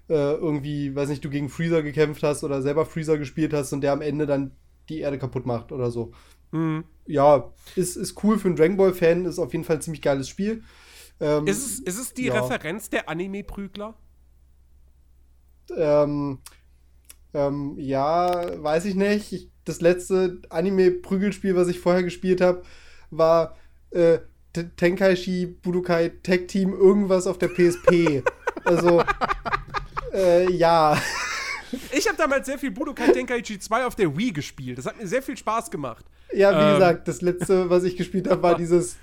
äh, 0.09 0.33
irgendwie, 0.35 0.97
weiß 0.97 1.09
nicht, 1.09 1.25
du 1.25 1.31
gegen 1.31 1.51
Freezer 1.51 1.85
gekämpft 1.85 2.25
hast 2.25 2.43
oder 2.43 2.63
selber 2.63 2.85
Freezer 2.85 3.17
gespielt 3.17 3.53
hast 3.55 3.73
und 3.73 3.81
der 3.81 3.93
am 3.93 4.03
Ende 4.03 4.27
dann 4.27 4.51
die 4.89 4.99
Erde 4.99 5.19
kaputt 5.19 5.47
macht 5.47 5.71
oder 5.71 5.93
so. 5.93 6.11
Mhm. 6.53 6.85
Ja, 7.07 7.53
ist, 7.77 7.97
ist 7.97 8.23
cool 8.23 8.39
für 8.39 8.49
einen 8.49 8.57
Dragon 8.57 8.77
Ball-Fan, 8.77 9.25
ist 9.25 9.39
auf 9.39 9.53
jeden 9.53 9.65
Fall 9.65 9.77
ein 9.77 9.83
ziemlich 9.83 10.03
geiles 10.03 10.29
Spiel. 10.29 10.63
Ähm, 11.21 11.47
ist, 11.47 11.65
es, 11.65 11.81
ist 11.81 11.99
es 11.99 12.15
die 12.15 12.27
ja. 12.27 12.41
Referenz 12.41 12.89
der 12.89 13.09
Anime-Prügler? 13.09 13.95
Ähm, 15.77 16.39
ähm, 17.35 17.75
ja, 17.79 18.63
weiß 18.63 18.87
ich 18.87 18.95
nicht. 18.95 19.33
Ich, 19.33 19.51
das 19.65 19.81
letzte 19.81 20.41
Anime-Prügelspiel, 20.49 21.55
was 21.57 21.69
ich 21.69 21.81
vorher 21.81 22.03
gespielt 22.03 22.41
habe, 22.41 22.63
war 23.11 23.57
äh, 23.91 24.19
Tenkaichi 24.53 25.47
Budokai 25.47 26.09
Tech 26.23 26.47
Team 26.49 26.73
irgendwas 26.73 27.27
auf 27.27 27.39
der 27.39 27.49
PSP. 27.49 28.23
also 28.65 29.03
äh, 30.13 30.51
ja. 30.51 31.01
Ich 31.93 32.07
habe 32.07 32.17
damals 32.17 32.47
sehr 32.47 32.59
viel 32.59 32.71
Budokai 32.71 33.13
Tenkaichi 33.13 33.59
2 33.59 33.85
auf 33.85 33.95
der 33.95 34.17
Wii 34.17 34.33
gespielt. 34.33 34.79
Das 34.79 34.87
hat 34.87 34.99
mir 35.01 35.07
sehr 35.07 35.23
viel 35.23 35.37
Spaß 35.37 35.71
gemacht. 35.71 36.05
Ja, 36.33 36.53
wie 36.53 36.65
ähm. 36.65 36.75
gesagt, 36.75 37.09
das 37.09 37.23
letzte, 37.23 37.71
was 37.71 37.85
ich 37.85 37.97
gespielt 37.97 38.29
habe, 38.29 38.43
war 38.43 38.57
dieses 38.57 38.97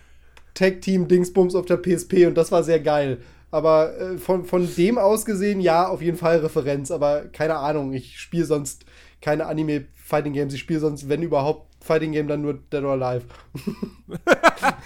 Tag-Team-Dingsbums 0.53 1.55
auf 1.55 1.65
der 1.65 1.77
PSP 1.77 2.25
und 2.27 2.35
das 2.35 2.51
war 2.51 2.63
sehr 2.63 2.79
geil. 2.79 3.19
Aber 3.51 3.97
äh, 3.97 4.17
von, 4.17 4.45
von 4.45 4.67
dem 4.75 4.97
aus 4.97 5.25
gesehen, 5.25 5.61
ja, 5.61 5.87
auf 5.87 6.01
jeden 6.01 6.17
Fall 6.17 6.39
Referenz. 6.39 6.91
Aber 6.91 7.25
keine 7.25 7.57
Ahnung, 7.57 7.93
ich 7.93 8.19
spiele 8.19 8.45
sonst 8.45 8.85
keine 9.21 9.45
Anime-Fighting-Games. 9.45 10.53
Ich 10.53 10.59
spiele 10.59 10.79
sonst, 10.79 11.09
wenn 11.09 11.23
überhaupt, 11.23 11.67
Fighting-Game 11.79 12.27
dann 12.27 12.41
nur 12.41 12.55
Dead 12.55 12.83
or 12.83 13.01
Alive. 13.01 13.25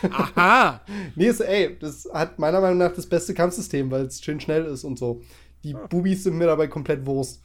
Aha! 0.11 0.81
nee, 1.15 1.27
ist, 1.27 1.39
ey, 1.39 1.77
das 1.79 2.07
hat 2.13 2.37
meiner 2.37 2.61
Meinung 2.61 2.77
nach 2.77 2.93
das 2.93 3.07
beste 3.07 3.33
Kampfsystem, 3.33 3.89
weil 3.89 4.05
es 4.05 4.21
schön 4.21 4.39
schnell 4.39 4.65
ist 4.65 4.83
und 4.83 4.99
so. 4.99 5.21
Die 5.63 5.75
ah. 5.75 5.87
Bubis 5.89 6.23
sind 6.23 6.37
mir 6.37 6.47
dabei 6.47 6.67
komplett 6.67 7.05
Wurst. 7.05 7.41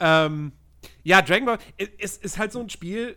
Ähm, 0.00 0.52
ja, 1.02 1.22
Dragon 1.22 1.46
Ball 1.46 1.58
ist, 1.98 2.22
ist 2.22 2.38
halt 2.38 2.52
so 2.52 2.60
ein 2.60 2.70
Spiel. 2.70 3.16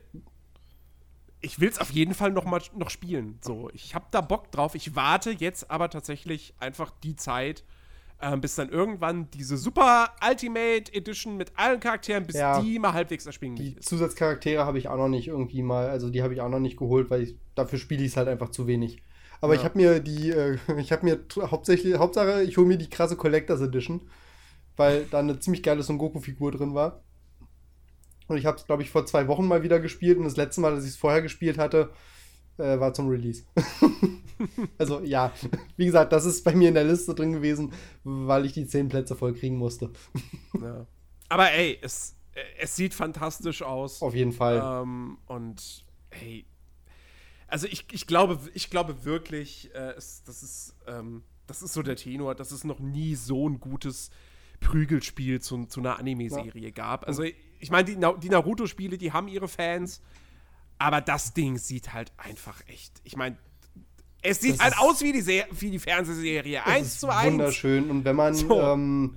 Ich 1.41 1.59
will 1.59 1.69
es 1.69 1.79
auf 1.79 1.91
jeden 1.91 2.13
Fall 2.13 2.31
noch 2.31 2.45
mal 2.45 2.61
noch 2.75 2.89
spielen. 2.89 3.39
So, 3.41 3.69
ich 3.73 3.95
habe 3.95 4.05
da 4.11 4.21
Bock 4.21 4.51
drauf. 4.51 4.75
Ich 4.75 4.95
warte 4.95 5.31
jetzt 5.31 5.71
aber 5.71 5.89
tatsächlich 5.89 6.53
einfach 6.59 6.91
die 7.03 7.15
Zeit, 7.15 7.63
äh, 8.19 8.35
bis 8.37 8.55
dann 8.55 8.69
irgendwann 8.69 9.29
diese 9.31 9.57
Super 9.57 10.13
Ultimate 10.27 10.93
Edition 10.93 11.37
mit 11.37 11.53
allen 11.55 11.79
Charakteren, 11.79 12.25
bis 12.25 12.35
ja, 12.35 12.61
die 12.61 12.77
mal 12.77 12.93
halbwegs 12.93 13.25
erschwinglich 13.25 13.77
ist. 13.77 13.85
Die 13.85 13.97
Zusatzcharaktere 13.97 14.65
habe 14.65 14.77
ich 14.77 14.89
auch 14.89 14.97
noch 14.97 15.07
nicht 15.07 15.27
irgendwie 15.27 15.61
mal, 15.61 15.89
also 15.89 16.09
die 16.09 16.21
habe 16.21 16.33
ich 16.33 16.41
auch 16.41 16.49
noch 16.49 16.59
nicht 16.59 16.77
geholt, 16.77 17.09
weil 17.09 17.23
ich, 17.23 17.37
dafür 17.55 17.79
spiele 17.79 18.03
ich 18.03 18.11
es 18.11 18.17
halt 18.17 18.27
einfach 18.27 18.49
zu 18.49 18.67
wenig. 18.67 19.01
Aber 19.41 19.53
ja. 19.53 19.61
ich 19.61 19.65
habe 19.65 19.77
mir 19.77 19.99
die, 19.99 20.31
äh, 20.31 20.57
ich 20.77 20.91
habe 20.91 21.05
mir 21.05 21.19
hauptsächlich, 21.49 21.97
Hauptsache, 21.97 22.43
ich 22.43 22.57
hole 22.57 22.67
mir 22.67 22.77
die 22.77 22.89
krasse 22.89 23.15
Collectors 23.15 23.61
Edition, 23.61 24.01
weil 24.79 25.05
da 25.11 25.19
eine 25.19 25.37
ziemlich 25.39 25.61
geile 25.61 25.83
Son 25.83 25.97
Goku-Figur 25.97 26.53
drin 26.53 26.73
war. 26.73 27.03
Und 28.27 28.37
ich 28.37 28.45
habe 28.45 28.57
es, 28.57 28.65
glaube 28.65 28.81
ich, 28.81 28.89
vor 28.89 29.05
zwei 29.05 29.27
Wochen 29.27 29.45
mal 29.45 29.61
wieder 29.61 29.81
gespielt 29.81 30.17
und 30.17 30.23
das 30.23 30.37
letzte 30.37 30.61
Mal, 30.61 30.73
dass 30.73 30.85
ich 30.85 30.91
es 30.91 30.95
vorher 30.95 31.21
gespielt 31.21 31.57
hatte, 31.57 31.91
äh, 32.57 32.79
war 32.79 32.93
zum 32.93 33.09
Release. 33.09 33.43
also 34.77 35.01
ja, 35.01 35.33
wie 35.75 35.85
gesagt, 35.85 36.13
das 36.13 36.23
ist 36.23 36.45
bei 36.45 36.55
mir 36.55 36.69
in 36.69 36.75
der 36.75 36.85
Liste 36.85 37.13
drin 37.13 37.33
gewesen, 37.33 37.73
weil 38.05 38.45
ich 38.45 38.53
die 38.53 38.67
zehn 38.67 38.87
Plätze 38.87 39.17
voll 39.17 39.33
kriegen 39.33 39.57
musste. 39.57 39.91
ja. 40.61 40.87
Aber 41.27 41.51
ey, 41.51 41.77
es, 41.81 42.15
es 42.57 42.77
sieht 42.77 42.93
fantastisch 42.93 43.61
aus. 43.61 44.01
Auf 44.01 44.15
jeden 44.15 44.31
Fall. 44.31 44.61
Ähm, 44.63 45.17
und 45.27 45.83
hey, 46.09 46.45
also 47.47 47.67
ich, 47.67 47.85
ich, 47.91 48.07
glaube, 48.07 48.39
ich 48.53 48.69
glaube 48.69 49.03
wirklich, 49.03 49.75
äh, 49.75 49.93
es, 49.97 50.23
das, 50.23 50.41
ist, 50.41 50.75
ähm, 50.87 51.23
das 51.47 51.63
ist 51.63 51.73
so 51.73 51.81
der 51.81 51.97
Tenor, 51.97 52.33
dass 52.33 52.51
es 52.51 52.63
noch 52.63 52.79
nie 52.79 53.15
so 53.15 53.49
ein 53.49 53.59
gutes 53.59 54.09
Prügelspiel 54.59 55.41
zu, 55.41 55.65
zu 55.65 55.79
einer 55.79 55.99
Anime-Serie 55.99 56.65
ja. 56.65 56.69
gab. 56.71 57.07
Also 57.07 57.23
ich 57.23 57.71
meine, 57.71 57.85
die, 57.85 57.97
die 58.21 58.29
Naruto-Spiele, 58.29 58.97
die 58.97 59.11
haben 59.11 59.27
ihre 59.27 59.47
Fans, 59.47 60.01
aber 60.77 61.01
das 61.01 61.33
Ding 61.33 61.57
sieht 61.57 61.93
halt 61.93 62.11
einfach 62.17 62.61
echt. 62.67 63.01
Ich 63.03 63.15
meine, 63.15 63.37
es 64.21 64.41
sieht 64.41 64.55
das 64.55 64.61
halt 64.61 64.79
aus 64.79 65.01
wie 65.01 65.13
die, 65.13 65.21
Se 65.21 65.45
wie 65.51 65.71
die 65.71 65.79
Fernsehserie. 65.79 66.65
Eins 66.65 66.99
zu 66.99 67.09
eins. 67.09 67.33
Wunderschön. 67.33 67.89
Und 67.89 68.05
wenn 68.05 68.15
man. 68.15 68.33
So. 68.33 68.59
Ähm, 68.59 69.15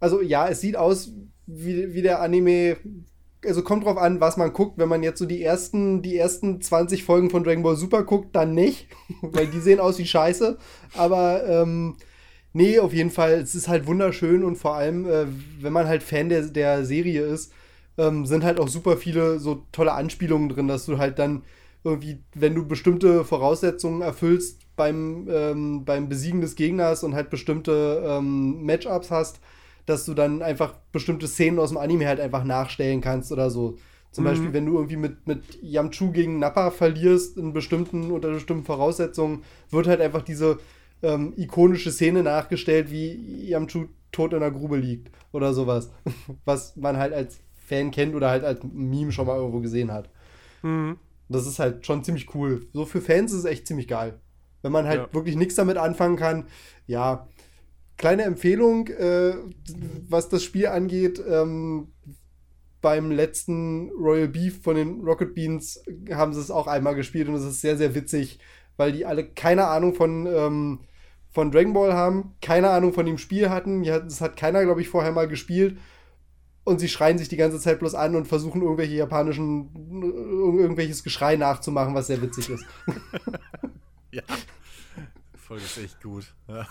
also 0.00 0.20
ja, 0.20 0.48
es 0.48 0.60
sieht 0.60 0.76
aus 0.76 1.12
wie, 1.46 1.94
wie 1.94 2.02
der 2.02 2.20
Anime 2.20 2.76
also 3.46 3.62
kommt 3.62 3.84
drauf 3.84 3.98
an, 3.98 4.20
was 4.20 4.36
man 4.36 4.52
guckt. 4.52 4.78
Wenn 4.78 4.88
man 4.88 5.02
jetzt 5.02 5.18
so 5.18 5.26
die 5.26 5.42
ersten, 5.42 6.02
die 6.02 6.16
ersten 6.16 6.60
20 6.60 7.04
Folgen 7.04 7.30
von 7.30 7.44
Dragon 7.44 7.62
Ball 7.62 7.76
Super 7.76 8.02
guckt, 8.04 8.34
dann 8.34 8.54
nicht, 8.54 8.88
weil 9.22 9.46
die 9.46 9.60
sehen 9.60 9.80
aus 9.80 9.98
wie 9.98 10.06
Scheiße. 10.06 10.58
Aber 10.96 11.46
ähm, 11.46 11.96
nee, 12.54 12.78
auf 12.78 12.94
jeden 12.94 13.10
Fall, 13.10 13.34
es 13.34 13.54
ist 13.54 13.68
halt 13.68 13.86
wunderschön 13.86 14.42
und 14.42 14.56
vor 14.56 14.74
allem, 14.74 15.06
äh, 15.06 15.26
wenn 15.60 15.72
man 15.72 15.86
halt 15.86 16.02
Fan 16.02 16.30
der, 16.30 16.42
der 16.42 16.86
Serie 16.86 17.22
ist 17.22 17.52
ähm, 17.98 18.26
sind 18.26 18.44
halt 18.44 18.58
auch 18.58 18.68
super 18.68 18.96
viele 18.96 19.38
so 19.38 19.62
tolle 19.72 19.92
Anspielungen 19.92 20.48
drin, 20.48 20.68
dass 20.68 20.86
du 20.86 20.98
halt 20.98 21.18
dann 21.18 21.42
irgendwie, 21.84 22.18
wenn 22.34 22.54
du 22.54 22.66
bestimmte 22.66 23.24
Voraussetzungen 23.24 24.00
erfüllst 24.00 24.60
beim, 24.76 25.28
ähm, 25.30 25.84
beim 25.84 26.08
Besiegen 26.08 26.40
des 26.40 26.56
Gegners 26.56 27.04
und 27.04 27.14
halt 27.14 27.30
bestimmte 27.30 28.02
ähm, 28.04 28.64
Matchups 28.64 29.10
hast, 29.10 29.40
dass 29.86 30.06
du 30.06 30.14
dann 30.14 30.42
einfach 30.42 30.74
bestimmte 30.92 31.28
Szenen 31.28 31.58
aus 31.58 31.68
dem 31.68 31.78
Anime 31.78 32.08
halt 32.08 32.20
einfach 32.20 32.44
nachstellen 32.44 33.00
kannst 33.00 33.30
oder 33.30 33.50
so. 33.50 33.76
Zum 34.10 34.24
mhm. 34.24 34.28
Beispiel, 34.28 34.52
wenn 34.54 34.66
du 34.66 34.74
irgendwie 34.74 34.96
mit, 34.96 35.26
mit 35.26 35.62
Yamchu 35.62 36.10
gegen 36.10 36.38
Nappa 36.38 36.70
verlierst 36.70 37.36
in 37.36 37.52
bestimmten, 37.52 38.10
unter 38.10 38.30
bestimmten 38.30 38.64
Voraussetzungen, 38.64 39.42
wird 39.70 39.86
halt 39.86 40.00
einfach 40.00 40.22
diese 40.22 40.58
ähm, 41.04 41.34
ikonische 41.36 41.92
Szene 41.92 42.22
nachgestellt, 42.22 42.90
wie 42.90 43.48
Yamchu 43.48 43.86
tot 44.12 44.32
in 44.32 44.40
der 44.40 44.50
Grube 44.50 44.76
liegt 44.76 45.10
oder 45.32 45.52
sowas. 45.52 45.90
Was 46.44 46.76
man 46.76 46.96
halt 46.96 47.12
als 47.12 47.40
Fan 47.66 47.90
kennt 47.90 48.14
oder 48.14 48.30
halt 48.30 48.44
als 48.44 48.60
Meme 48.62 49.12
schon 49.12 49.26
mal 49.26 49.36
irgendwo 49.36 49.60
gesehen 49.60 49.92
hat. 49.92 50.10
Mhm. 50.62 50.98
Das 51.28 51.46
ist 51.46 51.58
halt 51.58 51.86
schon 51.86 52.04
ziemlich 52.04 52.34
cool. 52.34 52.66
So 52.72 52.84
für 52.84 53.00
Fans 53.00 53.32
ist 53.32 53.40
es 53.40 53.44
echt 53.44 53.66
ziemlich 53.66 53.88
geil. 53.88 54.20
Wenn 54.62 54.72
man 54.72 54.86
halt 54.86 55.00
ja. 55.00 55.14
wirklich 55.14 55.36
nichts 55.36 55.54
damit 55.54 55.76
anfangen 55.76 56.16
kann, 56.16 56.46
ja. 56.86 57.28
Kleine 57.96 58.24
Empfehlung, 58.24 58.88
äh, 58.88 59.34
was 60.08 60.28
das 60.28 60.42
Spiel 60.42 60.66
angeht. 60.66 61.22
Ähm, 61.26 61.92
beim 62.80 63.10
letzten 63.10 63.90
Royal 63.92 64.28
Beef 64.28 64.62
von 64.62 64.76
den 64.76 65.00
Rocket 65.00 65.34
Beans 65.34 65.82
haben 66.12 66.34
sie 66.34 66.40
es 66.40 66.50
auch 66.50 66.66
einmal 66.66 66.94
gespielt 66.94 67.28
und 67.28 67.34
es 67.34 67.44
ist 67.44 67.62
sehr, 67.62 67.78
sehr 67.78 67.94
witzig, 67.94 68.40
weil 68.76 68.92
die 68.92 69.06
alle 69.06 69.24
keine 69.24 69.68
Ahnung 69.68 69.94
von, 69.94 70.26
ähm, 70.26 70.80
von 71.34 71.50
Dragon 71.50 71.72
Ball 71.72 71.92
haben, 71.92 72.36
keine 72.40 72.70
Ahnung 72.70 72.92
von 72.92 73.04
dem 73.04 73.18
Spiel 73.18 73.50
hatten. 73.50 73.82
Das 73.82 74.20
hat 74.20 74.36
keiner, 74.36 74.64
glaube 74.64 74.80
ich, 74.80 74.88
vorher 74.88 75.10
mal 75.10 75.26
gespielt 75.26 75.78
und 76.62 76.78
sie 76.78 76.88
schreien 76.88 77.18
sich 77.18 77.28
die 77.28 77.36
ganze 77.36 77.58
Zeit 77.58 77.80
bloß 77.80 77.96
an 77.96 78.14
und 78.14 78.28
versuchen 78.28 78.62
irgendwelche 78.62 78.94
japanischen, 78.94 80.00
irgendwelches 80.58 81.02
Geschrei 81.02 81.34
nachzumachen, 81.34 81.92
was 81.92 82.06
sehr 82.06 82.22
witzig 82.22 82.50
ist. 82.50 82.64
ja. 84.12 84.22
Die 85.34 85.38
Folge 85.38 85.64
ist 85.64 85.76
echt 85.76 86.00
gut. 86.00 86.32
Ja, 86.46 86.66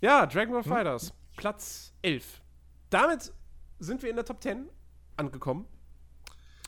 ja 0.00 0.26
Dragon 0.26 0.52
Ball 0.52 0.64
hm? 0.64 0.72
Fighters, 0.72 1.14
Platz 1.36 1.92
11. 2.02 2.42
Damit 2.90 3.32
sind 3.78 4.02
wir 4.02 4.10
in 4.10 4.16
der 4.16 4.24
Top 4.24 4.42
10 4.42 4.68
angekommen. 5.16 5.66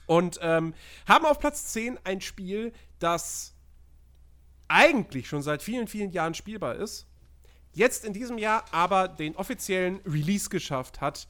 Und 0.06 0.38
ähm, 0.40 0.72
haben 1.06 1.26
auf 1.26 1.40
Platz 1.40 1.66
10 1.72 1.98
ein 2.04 2.20
Spiel, 2.20 2.72
das 3.00 3.57
eigentlich 4.68 5.28
schon 5.28 5.42
seit 5.42 5.62
vielen, 5.62 5.88
vielen 5.88 6.10
Jahren 6.10 6.34
spielbar 6.34 6.76
ist 6.76 7.08
jetzt 7.78 8.04
in 8.04 8.12
diesem 8.12 8.38
Jahr 8.38 8.64
aber 8.72 9.08
den 9.08 9.36
offiziellen 9.36 10.00
Release 10.04 10.50
geschafft 10.50 11.00
hat. 11.00 11.28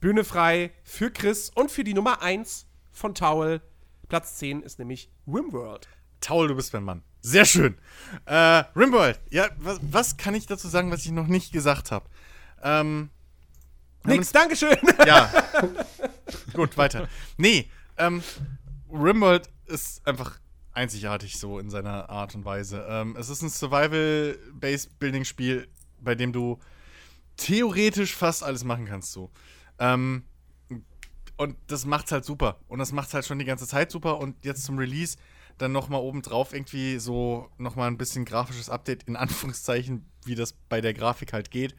Bühne 0.00 0.24
frei 0.24 0.72
für 0.82 1.10
Chris 1.10 1.50
und 1.54 1.70
für 1.70 1.84
die 1.84 1.94
Nummer 1.94 2.20
1 2.20 2.66
von 2.92 3.14
Towel. 3.14 3.62
Platz 4.08 4.36
10 4.36 4.62
ist 4.62 4.78
nämlich 4.78 5.08
Rimworld. 5.26 5.88
Towel, 6.20 6.48
du 6.48 6.56
bist 6.56 6.72
mein 6.72 6.84
Mann. 6.84 7.02
Sehr 7.20 7.46
schön. 7.46 7.78
Äh, 8.26 8.64
Rimworld, 8.76 9.18
ja, 9.30 9.48
was, 9.58 9.78
was, 9.82 10.16
kann 10.18 10.34
ich 10.34 10.46
dazu 10.46 10.68
sagen, 10.68 10.90
was 10.90 11.06
ich 11.06 11.12
noch 11.12 11.26
nicht 11.26 11.52
gesagt 11.52 11.90
habe? 11.90 12.06
Ähm, 12.62 13.08
Nix, 14.04 14.32
Dankeschön. 14.32 14.76
Ja. 15.06 15.32
Gut, 16.52 16.76
weiter. 16.76 17.08
Nee, 17.38 17.70
ähm, 17.96 18.22
Rimworld 18.92 19.48
ist 19.66 20.06
einfach 20.06 20.38
einzigartig 20.74 21.38
so 21.38 21.58
in 21.58 21.70
seiner 21.70 22.10
Art 22.10 22.34
und 22.34 22.44
Weise. 22.44 22.84
Ähm, 22.88 23.16
es 23.18 23.28
ist 23.28 23.42
ein 23.42 23.48
Survival-Based-Building-Spiel 23.48 25.68
bei 26.04 26.14
dem 26.14 26.32
du 26.32 26.58
theoretisch 27.36 28.14
fast 28.14 28.44
alles 28.44 28.62
machen 28.62 28.86
kannst 28.86 29.12
so. 29.12 29.30
Ähm, 29.78 30.24
und 31.36 31.56
das 31.66 31.84
macht's 31.84 32.12
halt 32.12 32.24
super. 32.24 32.60
Und 32.68 32.78
das 32.78 32.92
macht's 32.92 33.12
halt 33.12 33.24
schon 33.24 33.40
die 33.40 33.44
ganze 33.44 33.66
Zeit 33.66 33.90
super. 33.90 34.18
Und 34.18 34.44
jetzt 34.44 34.64
zum 34.64 34.78
Release 34.78 35.16
dann 35.58 35.72
nochmal 35.72 36.00
obendrauf 36.00 36.52
irgendwie 36.52 36.98
so 36.98 37.50
nochmal 37.58 37.88
ein 37.88 37.98
bisschen 37.98 38.24
grafisches 38.24 38.68
Update, 38.68 39.04
in 39.04 39.16
Anführungszeichen, 39.16 40.08
wie 40.24 40.36
das 40.36 40.52
bei 40.52 40.80
der 40.80 40.94
Grafik 40.94 41.32
halt 41.32 41.50
geht. 41.50 41.74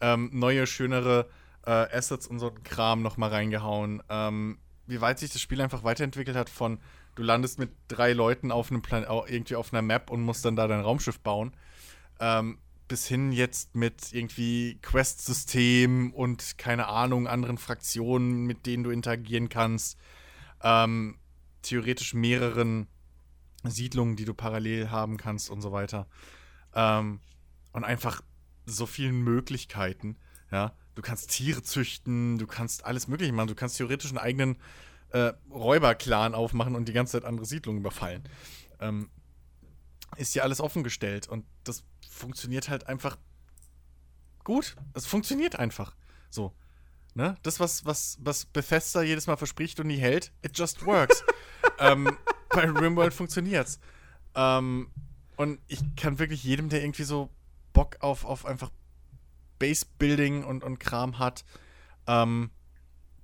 Ähm, 0.00 0.30
neue, 0.32 0.66
schönere 0.66 1.28
äh, 1.66 1.70
Assets 1.70 2.26
und 2.26 2.38
so 2.38 2.52
Kram 2.64 3.02
nochmal 3.02 3.30
reingehauen. 3.30 4.02
Ähm, 4.08 4.58
wie 4.86 5.00
weit 5.00 5.18
sich 5.18 5.30
das 5.30 5.42
Spiel 5.42 5.60
einfach 5.60 5.84
weiterentwickelt 5.84 6.36
hat 6.36 6.48
von 6.48 6.78
du 7.16 7.22
landest 7.22 7.58
mit 7.58 7.70
drei 7.88 8.12
Leuten 8.12 8.52
auf 8.52 8.70
einem 8.70 8.82
Plan 8.82 9.04
irgendwie 9.26 9.56
auf 9.56 9.72
einer 9.72 9.82
Map 9.82 10.10
und 10.10 10.22
musst 10.22 10.44
dann 10.44 10.54
da 10.54 10.68
dein 10.68 10.80
Raumschiff 10.80 11.18
bauen. 11.18 11.52
Ähm, 12.20 12.58
bis 12.88 13.06
hin 13.06 13.32
jetzt 13.32 13.74
mit 13.74 14.12
irgendwie 14.12 14.78
Quest-System 14.80 16.12
und 16.14 16.56
keine 16.56 16.86
Ahnung, 16.86 17.26
anderen 17.26 17.58
Fraktionen, 17.58 18.44
mit 18.46 18.64
denen 18.66 18.84
du 18.84 18.90
interagieren 18.90 19.48
kannst. 19.48 19.98
Ähm, 20.62 21.18
theoretisch 21.62 22.14
mehreren 22.14 22.86
Siedlungen, 23.64 24.14
die 24.14 24.24
du 24.24 24.34
parallel 24.34 24.90
haben 24.90 25.16
kannst 25.16 25.50
und 25.50 25.62
so 25.62 25.72
weiter. 25.72 26.06
Ähm, 26.74 27.20
und 27.72 27.84
einfach 27.84 28.22
so 28.66 28.86
vielen 28.86 29.20
Möglichkeiten. 29.22 30.16
Ja, 30.52 30.76
du 30.94 31.02
kannst 31.02 31.30
Tiere 31.30 31.62
züchten, 31.62 32.38
du 32.38 32.46
kannst 32.46 32.84
alles 32.84 33.08
Mögliche 33.08 33.32
machen. 33.32 33.48
Du 33.48 33.56
kannst 33.56 33.78
theoretisch 33.78 34.10
einen 34.10 34.18
eigenen 34.18 34.58
äh, 35.16 35.32
Räuberclan 35.50 36.34
aufmachen 36.34 36.74
und 36.74 36.88
die 36.88 36.92
ganze 36.92 37.12
Zeit 37.12 37.24
andere 37.24 37.46
Siedlungen 37.46 37.80
überfallen. 37.80 38.28
Ähm, 38.80 39.08
ist 40.16 40.34
dir 40.34 40.42
alles 40.42 40.60
offengestellt 40.60 41.26
und 41.26 41.46
das 41.64 41.84
funktioniert 42.08 42.68
halt 42.68 42.86
einfach 42.86 43.16
gut. 44.44 44.76
Es 44.92 45.06
funktioniert 45.06 45.56
einfach. 45.56 45.96
So. 46.28 46.52
Ne? 47.14 47.36
Das, 47.42 47.60
was, 47.60 47.86
was, 47.86 48.18
was 48.20 48.44
Bethesda 48.44 49.00
jedes 49.00 49.26
Mal 49.26 49.38
verspricht 49.38 49.80
und 49.80 49.86
nie 49.86 49.96
hält, 49.96 50.32
it 50.42 50.56
just 50.56 50.84
works. 50.84 51.24
ähm, 51.78 52.14
bei 52.50 52.68
Rimworld 52.70 53.14
funktioniert's. 53.14 53.80
Ähm, 54.34 54.90
und 55.36 55.60
ich 55.66 55.80
kann 55.96 56.18
wirklich 56.18 56.44
jedem, 56.44 56.68
der 56.68 56.82
irgendwie 56.82 57.04
so 57.04 57.30
Bock 57.72 57.96
auf, 58.00 58.26
auf 58.26 58.44
einfach 58.44 58.70
Base-Building 59.58 60.44
und, 60.44 60.62
und 60.62 60.78
Kram 60.78 61.18
hat, 61.18 61.44
ähm, 62.06 62.50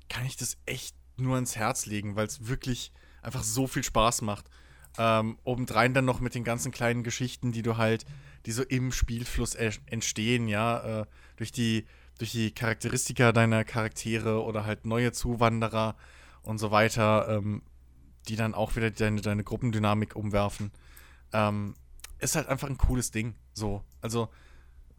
kann 0.09 0.25
ich 0.25 0.37
das 0.37 0.57
echt 0.65 0.97
nur 1.17 1.35
ans 1.35 1.57
Herz 1.57 1.87
legen, 1.87 2.17
weil 2.17 2.27
es 2.27 2.47
wirklich 2.47 2.93
einfach 3.23 3.43
so 3.43 3.67
viel 3.67 3.85
Spaß 3.85 4.23
macht. 4.23 4.47
Ähm, 4.99 5.39
obendrein 5.45 5.95
dann 5.95 6.05
noch 6.05 6.21
mit 6.21 6.35
den 6.35 6.45
ganzen 6.45 6.73
kleinen 6.73 7.03
Geschichten, 7.03 7.53
die 7.53 7.63
du 7.63 7.77
halt 7.77 8.05
die 8.47 8.53
so 8.53 8.63
im 8.63 8.93
Spielfluss 8.93 9.55
entstehen, 9.55 10.49
ja, 10.49 11.03
äh, 11.03 11.07
durch 11.37 11.53
die 11.53 11.87
durch 12.19 12.33
die 12.33 12.53
Charakteristika 12.53 13.33
deiner 13.33 13.65
Charaktere 13.65 14.43
oder 14.45 14.65
halt 14.65 14.85
neue 14.85 15.13
Zuwanderer 15.13 15.97
und 16.43 16.59
so 16.59 16.71
weiter, 16.71 17.29
ähm, 17.29 17.63
die 18.29 18.37
dann 18.37 18.55
auch 18.55 18.77
wieder 18.77 18.91
deine, 18.91 19.21
deine 19.21 19.43
Gruppendynamik 19.43 20.15
umwerfen. 20.15 20.71
Ähm, 21.33 21.75
ist 22.19 22.37
halt 22.37 22.49
einfach 22.49 22.69
ein 22.69 22.79
cooles 22.79 23.11
Ding. 23.11 23.35
So. 23.55 23.83
Also 24.01 24.29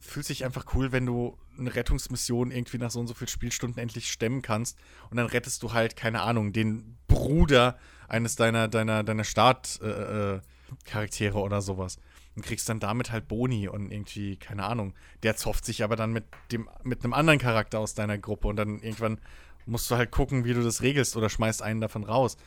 fühlt 0.04 0.26
sich 0.26 0.44
einfach 0.44 0.66
cool, 0.74 0.92
wenn 0.92 1.06
du 1.06 1.38
eine 1.58 1.74
Rettungsmission 1.74 2.52
irgendwie 2.52 2.78
nach 2.78 2.92
so 2.92 3.00
und 3.00 3.08
so 3.08 3.14
vielen 3.14 3.30
Spielstunden 3.30 3.82
endlich 3.82 4.12
stemmen 4.12 4.42
kannst 4.42 4.78
und 5.10 5.18
dann 5.18 5.28
rettest 5.28 5.64
du 5.64 5.74
halt, 5.74 5.96
keine 5.96 6.22
Ahnung, 6.22 6.52
den 6.52 6.98
Bruder 7.08 7.78
eines 8.08 8.36
deiner, 8.36 8.68
deiner, 8.68 9.04
deiner 9.04 9.24
Startcharaktere 9.24 11.38
äh, 11.38 11.40
äh, 11.40 11.44
oder 11.44 11.62
sowas 11.62 11.98
und 12.36 12.44
kriegst 12.44 12.68
dann 12.68 12.80
damit 12.80 13.12
halt 13.12 13.28
Boni 13.28 13.68
und 13.68 13.92
irgendwie, 13.92 14.38
keine 14.38 14.66
Ahnung. 14.66 14.94
Der 15.24 15.36
zofft 15.36 15.66
sich 15.66 15.84
aber 15.84 15.96
dann 15.96 16.12
mit 16.12 16.26
dem, 16.52 16.70
mit 16.84 17.04
einem 17.04 17.14
anderen 17.14 17.40
Charakter 17.40 17.80
aus 17.80 17.94
deiner 17.94 18.18
Gruppe 18.18 18.48
und 18.48 18.56
dann 18.56 18.80
irgendwann 18.80 19.20
musst 19.66 19.90
du 19.90 19.96
halt 19.96 20.12
gucken, 20.12 20.44
wie 20.44 20.54
du 20.54 20.64
das 20.64 20.82
regelst 20.82 21.16
oder 21.16 21.30
schmeißt 21.30 21.62
einen 21.62 21.80
davon 21.80 22.04
raus. 22.04 22.38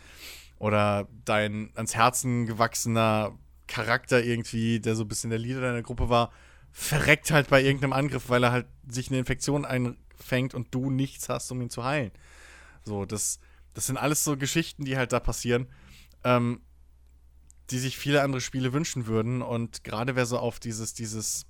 Oder 0.58 1.08
dein 1.24 1.70
ans 1.74 1.94
Herzen 1.94 2.46
gewachsener 2.46 3.38
Charakter 3.66 4.22
irgendwie, 4.22 4.80
der 4.80 4.94
so 4.94 5.04
ein 5.04 5.08
bisschen 5.08 5.30
der 5.30 5.38
Leader 5.38 5.60
deiner 5.60 5.82
Gruppe 5.82 6.08
war, 6.08 6.32
verreckt 6.78 7.30
halt 7.30 7.48
bei 7.48 7.62
irgendeinem 7.62 7.94
Angriff, 7.94 8.28
weil 8.28 8.44
er 8.44 8.52
halt 8.52 8.66
sich 8.86 9.08
eine 9.08 9.18
Infektion 9.18 9.64
einfängt 9.64 10.54
und 10.54 10.74
du 10.74 10.90
nichts 10.90 11.30
hast, 11.30 11.50
um 11.50 11.62
ihn 11.62 11.70
zu 11.70 11.84
heilen. 11.84 12.12
So, 12.84 13.06
das, 13.06 13.40
das 13.72 13.86
sind 13.86 13.96
alles 13.96 14.22
so 14.22 14.36
Geschichten, 14.36 14.84
die 14.84 14.98
halt 14.98 15.12
da 15.12 15.18
passieren. 15.18 15.68
Ähm, 16.22 16.60
die 17.70 17.78
sich 17.78 17.96
viele 17.96 18.22
andere 18.22 18.42
Spiele 18.42 18.74
wünschen 18.74 19.06
würden. 19.06 19.40
Und 19.40 19.84
gerade 19.84 20.16
wer 20.16 20.26
so 20.26 20.38
auf 20.38 20.60
dieses, 20.60 20.92
dieses, 20.92 21.46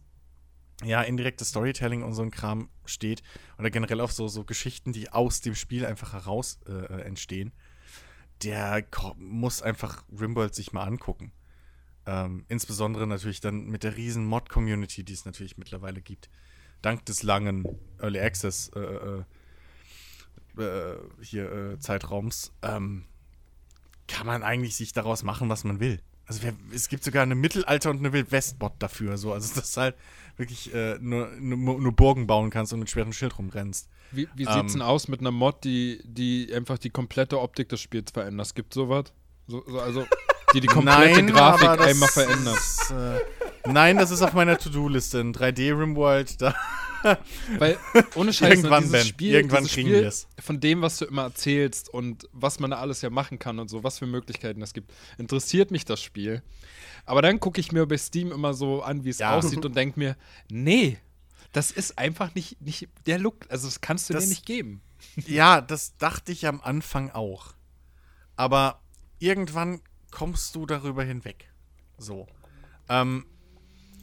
ja, 0.85 1.03
indirekte 1.03 1.45
Storytelling 1.45 2.05
und 2.05 2.15
so 2.15 2.23
ein 2.23 2.31
Kram 2.31 2.71
steht, 2.85 3.23
oder 3.59 3.71
generell 3.71 4.01
auf 4.01 4.13
so, 4.13 4.29
so 4.29 4.45
Geschichten, 4.45 4.93
die 4.93 5.11
aus 5.11 5.41
dem 5.41 5.57
Spiel 5.57 5.85
einfach 5.85 6.13
heraus 6.13 6.61
äh, 6.69 6.73
äh 6.73 7.03
entstehen, 7.03 7.53
der 8.45 8.87
muss 9.19 9.61
einfach 9.61 10.05
Rimworld 10.09 10.55
sich 10.55 10.73
mal 10.73 10.85
angucken. 10.85 11.33
Ähm, 12.07 12.45
insbesondere 12.49 13.07
natürlich 13.07 13.41
dann 13.41 13.67
mit 13.67 13.83
der 13.83 13.97
riesen 13.97 14.25
Mod-Community, 14.27 15.03
die 15.03 15.13
es 15.13 15.25
natürlich 15.25 15.59
mittlerweile 15.59 16.01
gibt. 16.01 16.31
Dank 16.83 17.05
des 17.07 17.23
langen 17.23 17.65
Early 17.99 18.21
Access 18.21 18.71
äh, 18.77 18.81
äh, 18.81 20.63
äh 20.63 20.97
hier 21.21 21.53
äh, 21.53 21.79
Zeitraums. 21.79 22.53
Ähm, 22.63 23.07
kann 24.07 24.27
man 24.27 24.43
eigentlich 24.43 24.77
sich 24.77 24.93
daraus 24.93 25.23
machen, 25.25 25.49
was 25.49 25.65
man 25.65 25.81
will. 25.81 26.01
Also 26.27 26.43
wir, 26.43 26.55
es 26.73 26.89
gibt 26.89 27.05
sogar 27.05 27.23
eine 27.23 27.35
Mittelalter- 27.35 27.91
und 27.91 27.99
eine 27.99 28.13
Wildwest-Mod 28.13 28.75
dafür. 28.79 29.17
So. 29.17 29.33
Also 29.33 29.55
dass 29.61 29.73
du 29.73 29.81
halt 29.81 29.97
wirklich 30.37 30.73
äh, 30.75 30.99
nur, 31.01 31.29
nur, 31.39 31.81
nur, 31.81 31.93
Burgen 31.93 32.27
bauen 32.27 32.51
kannst 32.51 32.73
und 32.73 32.81
mit 32.81 32.91
schwerem 32.91 33.13
Schild 33.13 33.39
rumrennst. 33.39 33.89
Wie, 34.13 34.29
wie 34.35 34.45
sieht's 34.45 34.57
ähm, 34.57 34.81
denn 34.81 34.83
aus 34.83 35.09
mit 35.09 35.21
einer 35.21 35.31
Mod, 35.31 35.65
die, 35.65 36.01
die 36.05 36.53
einfach 36.55 36.79
die 36.79 36.91
komplette 36.91 37.41
Optik 37.41 37.69
des 37.69 37.81
Spiels 37.81 38.11
verändert? 38.11 38.47
Es 38.47 38.55
gibt 38.55 38.75
sowas? 38.75 39.13
So, 39.47 39.65
so, 39.67 39.81
also, 39.81 40.07
die 40.57 40.63
die 40.63 40.67
komplette 40.69 41.23
Nein, 41.23 41.27
Grafik 41.27 41.81
einmal 41.81 42.09
verändert. 42.09 42.57
Ist, 42.57 42.91
äh, 42.91 43.71
Nein, 43.71 43.99
das 43.99 44.11
ist 44.11 44.23
auf 44.23 44.33
meiner 44.33 44.57
To-Do-Liste. 44.59 45.21
Ein 45.21 45.35
3D-Rimworld, 45.35 46.41
da. 46.41 46.55
Weil, 47.59 47.77
ohne 48.15 48.33
Scheiß, 48.33 48.57
irgendwann, 48.59 48.85
dieses 48.85 48.93
ben, 48.93 49.07
Spiel, 49.07 49.35
irgendwann 49.35 49.65
dieses 49.65 49.75
kriegen 49.75 49.91
wir 49.91 50.07
es. 50.07 50.29
Von 50.41 50.59
dem, 50.61 50.81
was 50.81 50.97
du 50.97 51.05
immer 51.05 51.25
erzählst 51.25 51.91
und 51.91 52.27
was 52.33 52.59
man 52.59 52.71
da 52.71 52.79
alles 52.79 53.03
ja 53.03 53.11
machen 53.11 53.39
kann 53.39 53.59
und 53.59 53.69
so, 53.69 53.85
was 53.85 53.99
für 53.99 54.07
Möglichkeiten 54.07 54.63
es 54.63 54.73
gibt, 54.73 54.93
interessiert 55.19 55.71
mich 55.71 55.85
das 55.85 56.01
Spiel. 56.01 56.43
Aber 57.05 57.21
dann 57.21 57.39
gucke 57.39 57.61
ich 57.61 57.71
mir 57.71 57.87
bei 57.87 57.99
Steam 57.99 58.33
immer 58.33 58.55
so 58.55 58.83
an, 58.83 59.05
wie 59.05 59.11
es 59.11 59.19
ja. 59.19 59.37
aussieht 59.37 59.65
und 59.65 59.77
denke 59.77 59.99
mir, 59.99 60.17
nee, 60.49 60.99
das 61.53 61.71
ist 61.71 61.99
einfach 61.99 62.35
nicht, 62.35 62.61
nicht 62.63 62.89
der 63.07 63.19
Look. 63.19 63.47
Also, 63.51 63.69
das 63.69 63.83
kannst 63.83 64.09
du 64.09 64.15
das, 64.15 64.25
dir 64.25 64.31
nicht 64.31 64.47
geben. 64.47 64.81
Ja, 65.27 65.61
das 65.61 65.97
dachte 65.99 66.33
ich 66.33 66.47
am 66.47 66.63
Anfang 66.63 67.11
auch. 67.11 67.53
Aber 68.37 68.81
irgendwann 69.19 69.81
kommst 70.17 70.55
du 70.55 70.65
darüber 70.65 71.05
hinweg. 71.05 71.51
So. 71.99 72.27
Ähm, 72.89 73.27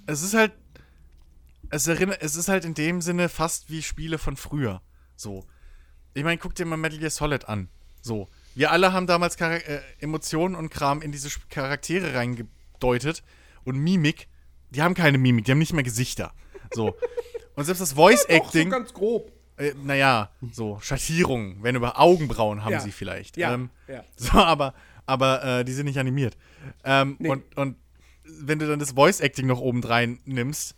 es 0.06 0.22
ist 0.22 0.35
halt. 0.35 0.52
Es, 1.72 1.88
erinnert, 1.88 2.22
es 2.22 2.35
ist 2.35 2.49
halt 2.49 2.65
in 2.65 2.76
dem 2.76 3.02
Sinne 3.02 3.30
fast 3.30 3.72
wie 3.72 3.81
Spiele 3.81 4.19
von 4.19 4.38
früher. 4.38 4.84
So. 5.15 5.44
Ich 6.14 6.23
meine, 6.23 6.38
guck 6.38 6.53
dir 6.53 6.65
mal 6.65 6.77
Metal 6.77 6.99
Gear 6.99 7.10
Solid 7.10 7.49
an. 7.49 7.68
So. 8.03 8.30
Wir 8.53 8.72
alle 8.72 8.94
haben 8.94 9.07
damals 9.07 9.38
Char 9.40 9.53
äh, 9.53 9.81
Emotionen 9.98 10.53
und 10.53 10.69
Kram 10.69 11.02
in 11.02 11.11
diese 11.11 11.31
Charaktere 11.49 12.14
reingedeutet. 12.14 13.23
Und 13.64 13.80
Mimik, 13.80 14.27
die 14.69 14.84
haben 14.84 14.94
keine 14.94 15.18
Mimik, 15.18 15.45
die 15.45 15.52
haben 15.52 15.57
nicht 15.57 15.73
mehr 15.73 15.84
Gesichter. 15.84 16.31
So. 16.73 16.95
Und 17.56 17.64
selbst 17.65 17.81
das 17.81 17.94
Voice 17.95 18.26
Acting. 18.26 18.69
Ja, 18.69 18.77
so 18.77 18.84
ganz 18.84 18.94
grob. 18.94 19.31
Äh, 19.57 19.73
naja, 19.84 20.30
so 20.52 20.80
Schattierungen, 20.80 21.64
wenn 21.64 21.76
über 21.76 21.99
Augenbrauen 21.99 22.64
haben 22.64 22.73
ja. 22.73 22.80
sie 22.81 22.91
vielleicht. 22.91 23.35
Ja. 23.35 23.56
Ähm, 23.56 23.72
ja. 23.88 24.03
So, 24.15 24.34
aber, 24.34 24.76
aber 25.06 25.44
äh, 25.44 25.66
die 25.66 25.74
sind 25.74 25.86
nicht 25.86 26.00
animiert. 26.00 26.38
Ähm, 26.84 27.16
nee. 27.20 27.30
und, 27.30 27.58
und 27.58 27.78
wenn 28.24 28.60
du 28.60 28.68
dann 28.68 28.80
das 28.80 28.92
Voice 28.92 29.20
Acting 29.20 29.48
noch 29.48 29.60
obendrein 29.60 30.20
nimmst, 30.26 30.76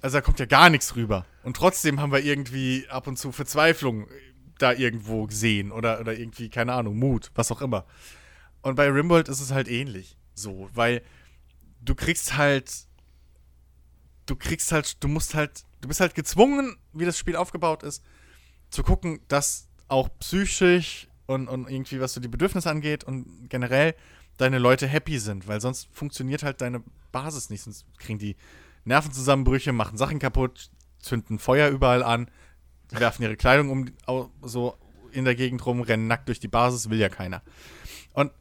also 0.00 0.18
da 0.18 0.20
kommt 0.20 0.38
ja 0.38 0.46
gar 0.46 0.68
nichts 0.68 0.96
rüber. 0.96 1.24
Und 1.42 1.56
trotzdem 1.56 2.00
haben 2.00 2.12
wir 2.12 2.22
irgendwie 2.22 2.86
ab 2.88 3.06
und 3.06 3.18
zu 3.18 3.32
Verzweiflung 3.32 4.06
da 4.58 4.72
irgendwo 4.72 5.26
gesehen 5.26 5.72
oder, 5.72 6.00
oder 6.00 6.16
irgendwie, 6.16 6.50
keine 6.50 6.74
Ahnung, 6.74 6.98
Mut, 6.98 7.30
was 7.34 7.50
auch 7.50 7.62
immer. 7.62 7.86
Und 8.62 8.76
bei 8.76 8.88
Rimworld 8.88 9.28
ist 9.28 9.40
es 9.40 9.52
halt 9.52 9.68
ähnlich. 9.68 10.16
So, 10.34 10.68
weil 10.72 11.02
du 11.80 11.94
kriegst 11.94 12.36
halt. 12.36 12.70
Du 14.26 14.36
kriegst 14.36 14.72
halt, 14.72 15.04
du 15.04 15.08
musst 15.08 15.34
halt, 15.34 15.64
du 15.82 15.88
bist 15.88 16.00
halt 16.00 16.14
gezwungen, 16.14 16.78
wie 16.94 17.04
das 17.04 17.18
Spiel 17.18 17.36
aufgebaut 17.36 17.82
ist, 17.82 18.02
zu 18.70 18.82
gucken, 18.82 19.20
dass 19.28 19.68
auch 19.88 20.08
psychisch 20.18 21.08
und, 21.26 21.48
und 21.48 21.70
irgendwie, 21.70 22.00
was 22.00 22.14
so 22.14 22.20
die 22.20 22.28
Bedürfnisse 22.28 22.70
angeht 22.70 23.04
und 23.04 23.48
generell 23.48 23.94
deine 24.36 24.58
Leute 24.58 24.86
happy 24.86 25.18
sind, 25.18 25.46
weil 25.46 25.60
sonst 25.60 25.88
funktioniert 25.92 26.42
halt 26.42 26.60
deine 26.60 26.82
Basis 27.12 27.50
nicht. 27.50 27.62
Sonst 27.62 27.86
kriegen 27.98 28.18
die 28.18 28.36
Nervenzusammenbrüche, 28.84 29.72
machen 29.72 29.96
Sachen 29.96 30.18
kaputt, 30.18 30.70
zünden 30.98 31.38
Feuer 31.38 31.68
überall 31.68 32.02
an, 32.02 32.30
werfen 32.90 33.22
ihre 33.22 33.36
Kleidung 33.36 33.70
um 33.70 33.86
so 34.42 34.76
in 35.12 35.24
der 35.24 35.34
Gegend 35.34 35.64
rum, 35.64 35.80
rennen 35.80 36.08
nackt 36.08 36.28
durch 36.28 36.40
die 36.40 36.48
Basis, 36.48 36.90
will 36.90 36.98
ja 36.98 37.08
keiner. 37.08 37.42
Und 38.12 38.32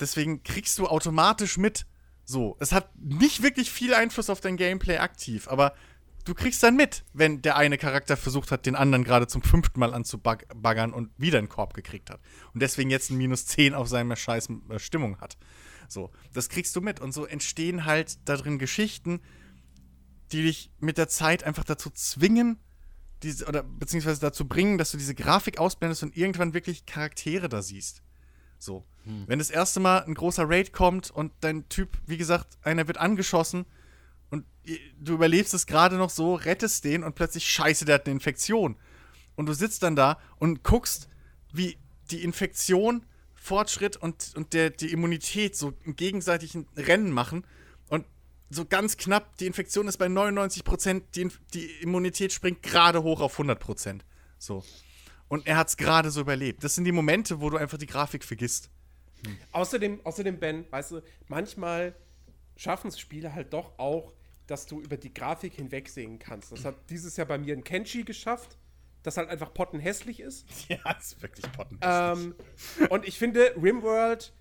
deswegen 0.00 0.42
kriegst 0.42 0.78
du 0.78 0.86
automatisch 0.86 1.58
mit. 1.58 1.86
So, 2.24 2.56
es 2.60 2.72
hat 2.72 2.90
nicht 2.96 3.42
wirklich 3.42 3.70
viel 3.70 3.94
Einfluss 3.94 4.30
auf 4.30 4.40
dein 4.40 4.56
Gameplay 4.56 4.98
aktiv, 4.98 5.48
aber 5.48 5.74
du 6.28 6.34
kriegst 6.34 6.62
dann 6.62 6.76
mit, 6.76 7.04
wenn 7.14 7.40
der 7.40 7.56
eine 7.56 7.78
Charakter 7.78 8.16
versucht 8.16 8.52
hat, 8.52 8.66
den 8.66 8.76
anderen 8.76 9.02
gerade 9.02 9.26
zum 9.26 9.42
fünften 9.42 9.80
Mal 9.80 9.94
anzubaggern 9.94 10.92
und 10.92 11.10
wieder 11.16 11.38
einen 11.38 11.48
Korb 11.48 11.72
gekriegt 11.72 12.10
hat. 12.10 12.20
Und 12.52 12.60
deswegen 12.60 12.90
jetzt 12.90 13.10
ein 13.10 13.16
Minus 13.16 13.46
10 13.46 13.74
auf 13.74 13.88
seiner 13.88 14.14
scheiß 14.14 14.48
äh, 14.68 14.78
Stimmung 14.78 15.20
hat. 15.20 15.38
So, 15.88 16.10
das 16.34 16.50
kriegst 16.50 16.76
du 16.76 16.82
mit. 16.82 17.00
Und 17.00 17.12
so 17.12 17.24
entstehen 17.24 17.86
halt 17.86 18.18
da 18.28 18.36
drin 18.36 18.58
Geschichten, 18.58 19.20
die 20.32 20.42
dich 20.42 20.70
mit 20.80 20.98
der 20.98 21.08
Zeit 21.08 21.44
einfach 21.44 21.64
dazu 21.64 21.88
zwingen, 21.88 22.58
diese, 23.22 23.46
oder 23.46 23.62
beziehungsweise 23.62 24.20
dazu 24.20 24.46
bringen, 24.46 24.76
dass 24.76 24.90
du 24.90 24.98
diese 24.98 25.14
Grafik 25.14 25.58
ausblendest 25.58 26.02
und 26.02 26.14
irgendwann 26.14 26.52
wirklich 26.52 26.84
Charaktere 26.84 27.48
da 27.48 27.62
siehst. 27.62 28.02
So. 28.58 28.84
Hm. 29.04 29.24
Wenn 29.26 29.38
das 29.38 29.48
erste 29.48 29.80
Mal 29.80 30.00
ein 30.00 30.14
großer 30.14 30.44
Raid 30.46 30.74
kommt 30.74 31.10
und 31.10 31.32
dein 31.40 31.70
Typ, 31.70 31.96
wie 32.06 32.18
gesagt, 32.18 32.58
einer 32.62 32.86
wird 32.86 32.98
angeschossen 32.98 33.64
und 34.30 34.44
du 34.98 35.14
überlebst 35.14 35.54
es 35.54 35.66
gerade 35.66 35.96
noch 35.96 36.10
so, 36.10 36.34
rettest 36.34 36.84
den 36.84 37.02
und 37.02 37.14
plötzlich 37.14 37.48
scheiße, 37.48 37.84
der 37.84 37.96
hat 37.96 38.06
eine 38.06 38.14
Infektion. 38.14 38.76
Und 39.36 39.46
du 39.46 39.52
sitzt 39.52 39.82
dann 39.82 39.96
da 39.96 40.18
und 40.38 40.64
guckst, 40.64 41.08
wie 41.52 41.78
die 42.10 42.24
Infektion, 42.24 43.06
Fortschritt 43.34 43.96
und, 43.96 44.32
und 44.36 44.52
der, 44.52 44.70
die 44.70 44.92
Immunität 44.92 45.56
so 45.56 45.72
im 45.84 45.96
gegenseitigen 45.96 46.66
Rennen 46.76 47.12
machen. 47.12 47.46
Und 47.88 48.04
so 48.50 48.64
ganz 48.64 48.96
knapp, 48.96 49.36
die 49.38 49.46
Infektion 49.46 49.88
ist 49.88 49.96
bei 49.96 50.08
99 50.08 50.64
Prozent, 50.64 51.04
die, 51.14 51.28
die 51.54 51.66
Immunität 51.80 52.32
springt 52.32 52.62
gerade 52.62 53.02
hoch 53.02 53.20
auf 53.20 53.34
100 53.34 53.58
Prozent. 53.58 54.04
So. 54.38 54.64
Und 55.28 55.46
er 55.46 55.56
hat 55.56 55.68
es 55.68 55.76
gerade 55.76 56.10
so 56.10 56.20
überlebt. 56.20 56.64
Das 56.64 56.74
sind 56.74 56.84
die 56.84 56.92
Momente, 56.92 57.40
wo 57.40 57.50
du 57.50 57.56
einfach 57.56 57.78
die 57.78 57.86
Grafik 57.86 58.24
vergisst. 58.24 58.70
Hm. 59.24 59.36
Außerdem, 59.52 60.00
außerdem, 60.04 60.38
Ben, 60.38 60.64
weißt 60.70 60.92
du, 60.92 61.02
manchmal 61.28 61.94
schaffen 62.56 62.88
es 62.88 62.98
Spiele 62.98 63.34
halt 63.34 63.52
doch 63.52 63.78
auch, 63.78 64.12
dass 64.48 64.66
du 64.66 64.80
über 64.80 64.96
die 64.96 65.14
Grafik 65.14 65.54
hinwegsehen 65.54 66.18
kannst. 66.18 66.50
Das 66.50 66.64
hat 66.64 66.90
dieses 66.90 67.16
Jahr 67.16 67.26
bei 67.26 67.38
mir 67.38 67.54
ein 67.54 67.62
Kenshi 67.62 68.02
geschafft, 68.02 68.56
das 69.02 69.16
halt 69.16 69.28
einfach 69.28 69.54
pottenhässlich 69.54 70.20
ist. 70.20 70.46
Ja, 70.68 70.78
das 70.84 71.12
ist 71.12 71.22
wirklich 71.22 71.50
pottenhässlich. 71.52 72.34
Ähm, 72.80 72.88
und 72.90 73.06
ich 73.06 73.18
finde, 73.18 73.54
Rimworld, 73.62 74.32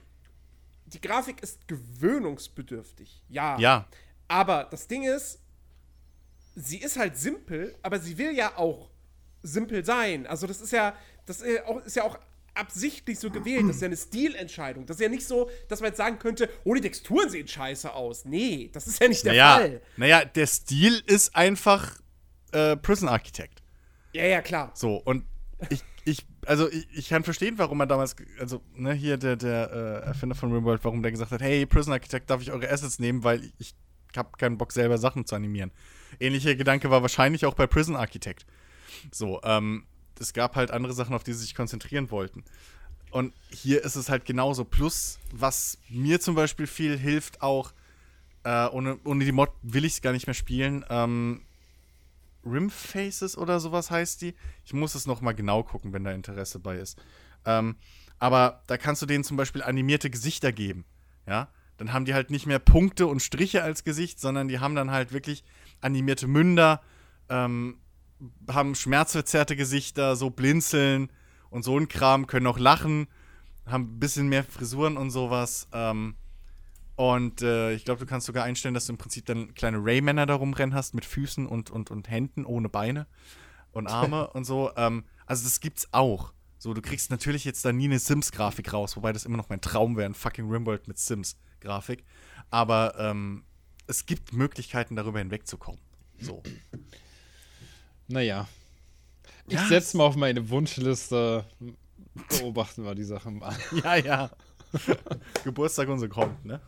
die 0.85 1.01
Grafik 1.01 1.43
ist 1.43 1.67
gewöhnungsbedürftig. 1.67 3.21
Ja. 3.29 3.59
Ja. 3.59 3.87
Aber 4.29 4.63
das 4.71 4.87
Ding 4.87 5.03
ist, 5.03 5.41
sie 6.55 6.77
ist 6.77 6.97
halt 6.97 7.17
simpel, 7.17 7.75
aber 7.81 7.99
sie 7.99 8.17
will 8.17 8.35
ja 8.35 8.57
auch 8.57 8.89
simpel 9.43 9.85
sein. 9.85 10.25
Also 10.25 10.47
das 10.47 10.61
ist 10.61 10.71
ja, 10.71 10.95
das 11.25 11.41
ist 11.41 11.53
ja 11.53 11.65
auch, 11.65 11.85
ist 11.85 11.95
ja 11.95 12.03
auch 12.03 12.17
absichtlich 12.57 13.19
so 13.19 13.29
gewählt. 13.29 13.67
Das 13.67 13.77
ist 13.77 13.81
ja 13.81 13.87
eine 13.87 13.97
Stilentscheidung. 13.97 14.85
Das 14.85 14.97
ist 14.97 15.01
ja 15.01 15.09
nicht 15.09 15.25
so, 15.25 15.49
dass 15.67 15.79
man 15.79 15.89
jetzt 15.89 15.97
sagen 15.97 16.19
könnte, 16.19 16.49
oh, 16.63 16.73
die 16.73 16.81
Texturen 16.81 17.29
sehen 17.29 17.47
scheiße 17.47 17.93
aus. 17.93 18.25
Nee, 18.25 18.69
das 18.73 18.87
ist 18.87 19.01
ja 19.01 19.07
nicht 19.07 19.23
der 19.23 19.33
naja, 19.33 19.55
Fall. 19.55 19.81
Naja, 19.97 20.25
der 20.25 20.47
Stil 20.47 21.01
ist 21.05 21.35
einfach 21.35 21.99
äh, 22.51 22.75
Prison 22.77 23.09
Architect. 23.09 23.61
Ja, 24.13 24.25
ja, 24.25 24.41
klar. 24.41 24.71
So, 24.73 24.95
und 24.95 25.25
ich, 25.69 25.83
ich 26.05 26.25
also 26.45 26.69
ich, 26.69 26.87
ich, 26.93 27.09
kann 27.09 27.23
verstehen, 27.23 27.57
warum 27.57 27.77
man 27.77 27.89
damals, 27.89 28.15
also, 28.39 28.61
ne, 28.73 28.93
hier 28.93 29.17
der, 29.17 29.35
der 29.35 29.71
äh, 29.71 30.07
Erfinder 30.07 30.35
von 30.35 30.51
RimWorld, 30.51 30.83
warum 30.83 31.03
der 31.03 31.11
gesagt 31.11 31.31
hat, 31.31 31.41
hey, 31.41 31.65
Prison 31.65 31.93
Architect, 31.93 32.29
darf 32.29 32.41
ich 32.41 32.51
eure 32.51 32.69
Assets 32.69 32.99
nehmen, 32.99 33.23
weil 33.23 33.51
ich, 33.59 33.75
habe 34.15 34.29
keinen 34.37 34.57
Bock, 34.57 34.71
selber 34.71 34.97
Sachen 34.97 35.25
zu 35.25 35.35
animieren. 35.35 35.71
Ähnlicher 36.19 36.55
Gedanke 36.55 36.89
war 36.89 37.01
wahrscheinlich 37.01 37.45
auch 37.45 37.53
bei 37.53 37.67
Prison 37.67 37.95
Architect. 37.95 38.45
So, 39.11 39.41
ähm, 39.43 39.85
es 40.19 40.33
gab 40.33 40.55
halt 40.55 40.71
andere 40.71 40.93
Sachen, 40.93 41.15
auf 41.15 41.23
die 41.23 41.33
sie 41.33 41.41
sich 41.41 41.55
konzentrieren 41.55 42.11
wollten. 42.11 42.43
Und 43.11 43.33
hier 43.49 43.83
ist 43.83 43.95
es 43.95 44.09
halt 44.09 44.25
genauso. 44.25 44.65
Plus, 44.65 45.19
was 45.31 45.77
mir 45.89 46.19
zum 46.19 46.35
Beispiel 46.35 46.67
viel 46.67 46.97
hilft, 46.97 47.41
auch 47.41 47.71
äh, 48.43 48.67
ohne, 48.67 48.97
ohne 49.03 49.25
die 49.25 49.31
Mod 49.31 49.51
will 49.61 49.85
ich 49.85 49.93
es 49.93 50.01
gar 50.01 50.13
nicht 50.13 50.27
mehr 50.27 50.33
spielen. 50.33 50.85
Ähm, 50.89 51.41
Rimfaces 52.45 53.37
oder 53.37 53.59
sowas 53.59 53.91
heißt 53.91 54.21
die. 54.21 54.35
Ich 54.65 54.73
muss 54.73 54.95
es 54.95 55.05
noch 55.05 55.21
mal 55.21 55.33
genau 55.33 55.63
gucken, 55.63 55.93
wenn 55.93 56.03
da 56.03 56.11
Interesse 56.11 56.59
bei 56.59 56.77
ist. 56.77 56.97
Ähm, 57.45 57.75
aber 58.19 58.63
da 58.67 58.77
kannst 58.77 59.01
du 59.01 59.05
denen 59.05 59.23
zum 59.23 59.37
Beispiel 59.37 59.63
animierte 59.63 60.09
Gesichter 60.09 60.51
geben. 60.51 60.85
Ja, 61.27 61.49
dann 61.77 61.93
haben 61.93 62.05
die 62.05 62.13
halt 62.13 62.31
nicht 62.31 62.45
mehr 62.45 62.59
Punkte 62.59 63.07
und 63.07 63.21
Striche 63.21 63.63
als 63.63 63.83
Gesicht, 63.83 64.19
sondern 64.19 64.47
die 64.47 64.59
haben 64.59 64.75
dann 64.75 64.91
halt 64.91 65.11
wirklich 65.11 65.43
animierte 65.81 66.27
Münder, 66.27 66.81
ähm, 67.29 67.77
haben 68.49 68.75
schmerzverzerrte 68.75 69.55
Gesichter, 69.55 70.15
so 70.15 70.29
blinzeln 70.29 71.11
und 71.49 71.63
so 71.63 71.77
ein 71.77 71.87
Kram, 71.87 72.27
können 72.27 72.47
auch 72.47 72.59
lachen, 72.59 73.07
haben 73.65 73.83
ein 73.95 73.99
bisschen 73.99 74.27
mehr 74.27 74.43
Frisuren 74.43 74.97
und 74.97 75.11
sowas. 75.11 75.67
Ähm, 75.71 76.15
und 76.95 77.43
äh, 77.43 77.73
ich 77.73 77.85
glaube, 77.85 77.99
du 77.99 78.05
kannst 78.07 78.25
sogar 78.25 78.43
einstellen, 78.43 78.73
dass 78.73 78.87
du 78.87 78.93
im 78.93 78.97
Prinzip 78.97 79.25
dann 79.25 79.53
kleine 79.53 79.77
Raymänner 79.79 80.25
da 80.25 80.33
rumrennen 80.33 80.73
hast 80.73 80.95
mit 80.95 81.05
Füßen 81.05 81.45
und, 81.45 81.69
und, 81.69 81.91
und 81.91 82.09
Händen 82.09 82.43
ohne 82.43 82.69
Beine 82.69 83.05
und 83.71 83.87
Arme 83.87 84.27
und 84.33 84.45
so. 84.45 84.71
Ähm, 84.75 85.03
also 85.25 85.43
das 85.43 85.59
gibt's 85.59 85.87
auch. 85.91 86.33
So, 86.57 86.73
du 86.73 86.81
kriegst 86.81 87.11
natürlich 87.11 87.45
jetzt 87.45 87.63
da 87.65 87.71
nie 87.71 87.85
eine 87.85 87.99
Sims-Grafik 87.99 88.73
raus, 88.73 88.97
wobei 88.97 89.13
das 89.13 89.25
immer 89.25 89.37
noch 89.37 89.49
mein 89.49 89.61
Traum 89.61 89.95
wäre, 89.95 90.09
ein 90.09 90.15
fucking 90.15 90.49
Rimworld 90.49 90.87
mit 90.87 90.97
Sims-Grafik. 90.97 92.03
Aber 92.49 92.95
ähm, 92.97 93.43
es 93.85 94.07
gibt 94.07 94.33
Möglichkeiten, 94.33 94.95
darüber 94.95 95.19
hinwegzukommen. 95.19 95.79
So. 96.19 96.41
Naja. 98.07 98.47
Ich 99.47 99.59
setze 99.61 99.97
mal 99.97 100.05
auf 100.05 100.15
meine 100.15 100.49
Wunschliste. 100.49 101.45
Beobachten 102.29 102.83
wir 102.83 102.95
die 102.95 103.03
Sache 103.03 103.31
mal. 103.31 103.55
Ja, 103.83 103.95
ja. 103.95 104.29
Geburtstag 105.43 105.87
und 105.87 105.99
so 105.99 106.09
kommt, 106.09 106.43
ne? 106.45 106.59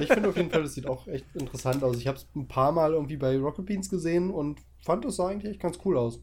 Ich 0.00 0.06
finde 0.06 0.28
auf 0.28 0.36
jeden 0.36 0.50
Fall, 0.50 0.62
das 0.62 0.74
sieht 0.74 0.86
auch 0.86 1.06
echt 1.06 1.26
interessant 1.34 1.82
aus. 1.82 1.96
Ich 1.98 2.06
habe 2.06 2.16
es 2.16 2.26
ein 2.34 2.48
paar 2.48 2.72
Mal 2.72 2.92
irgendwie 2.92 3.16
bei 3.16 3.36
Rocket 3.36 3.66
Beans 3.66 3.90
gesehen 3.90 4.30
und 4.30 4.60
fand 4.84 5.04
es 5.04 5.18
eigentlich 5.20 5.50
echt 5.50 5.60
ganz 5.60 5.78
cool 5.84 5.98
aus. 5.98 6.20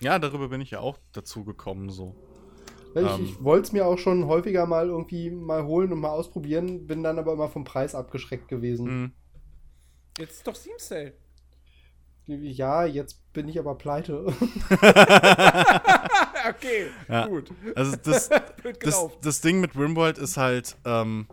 Ja, 0.00 0.18
darüber 0.18 0.48
bin 0.48 0.60
ich 0.60 0.70
ja 0.70 0.80
auch 0.80 0.98
dazu 1.12 1.44
gekommen, 1.44 1.90
so. 1.90 2.14
Ich, 2.94 3.02
ähm, 3.02 3.24
ich 3.24 3.42
wollte 3.42 3.66
es 3.66 3.72
mir 3.72 3.86
auch 3.86 3.98
schon 3.98 4.26
häufiger 4.26 4.66
mal 4.66 4.88
irgendwie 4.88 5.30
mal 5.30 5.64
holen 5.64 5.92
und 5.92 6.00
mal 6.00 6.10
ausprobieren, 6.10 6.86
bin 6.86 7.02
dann 7.02 7.18
aber 7.18 7.32
immer 7.32 7.48
vom 7.48 7.64
Preis 7.64 7.94
abgeschreckt 7.94 8.48
gewesen. 8.48 9.02
Mhm. 9.02 9.12
Jetzt 10.18 10.38
ist 10.38 10.46
doch 10.46 10.54
Steam 10.54 10.74
Sale. 10.78 11.14
Ja, 12.30 12.84
jetzt 12.84 13.32
bin 13.32 13.48
ich 13.48 13.58
aber 13.58 13.74
pleite. 13.76 14.24
okay, 16.48 16.86
ja. 17.08 17.26
gut. 17.26 17.50
Also 17.74 17.96
das, 17.96 18.28
das, 18.80 19.08
das, 19.20 19.40
Ding 19.40 19.60
mit 19.60 19.76
Rimworld 19.76 20.18
ist 20.18 20.36
halt, 20.36 20.76
ähm, 20.84 21.26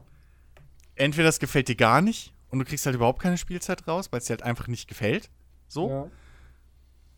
entweder 0.96 1.30
es 1.30 1.40
gefällt 1.40 1.68
dir 1.68 1.76
gar 1.76 2.02
nicht 2.02 2.34
und 2.50 2.60
du 2.60 2.66
kriegst 2.66 2.86
halt 2.86 2.96
überhaupt 2.96 3.22
keine 3.22 3.38
Spielzeit 3.38 3.88
raus, 3.88 4.12
weil 4.12 4.20
es 4.20 4.26
dir 4.26 4.34
halt 4.34 4.44
einfach 4.44 4.68
nicht 4.68 4.88
gefällt. 4.88 5.30
So. 5.68 5.90
Ja. 5.90 6.10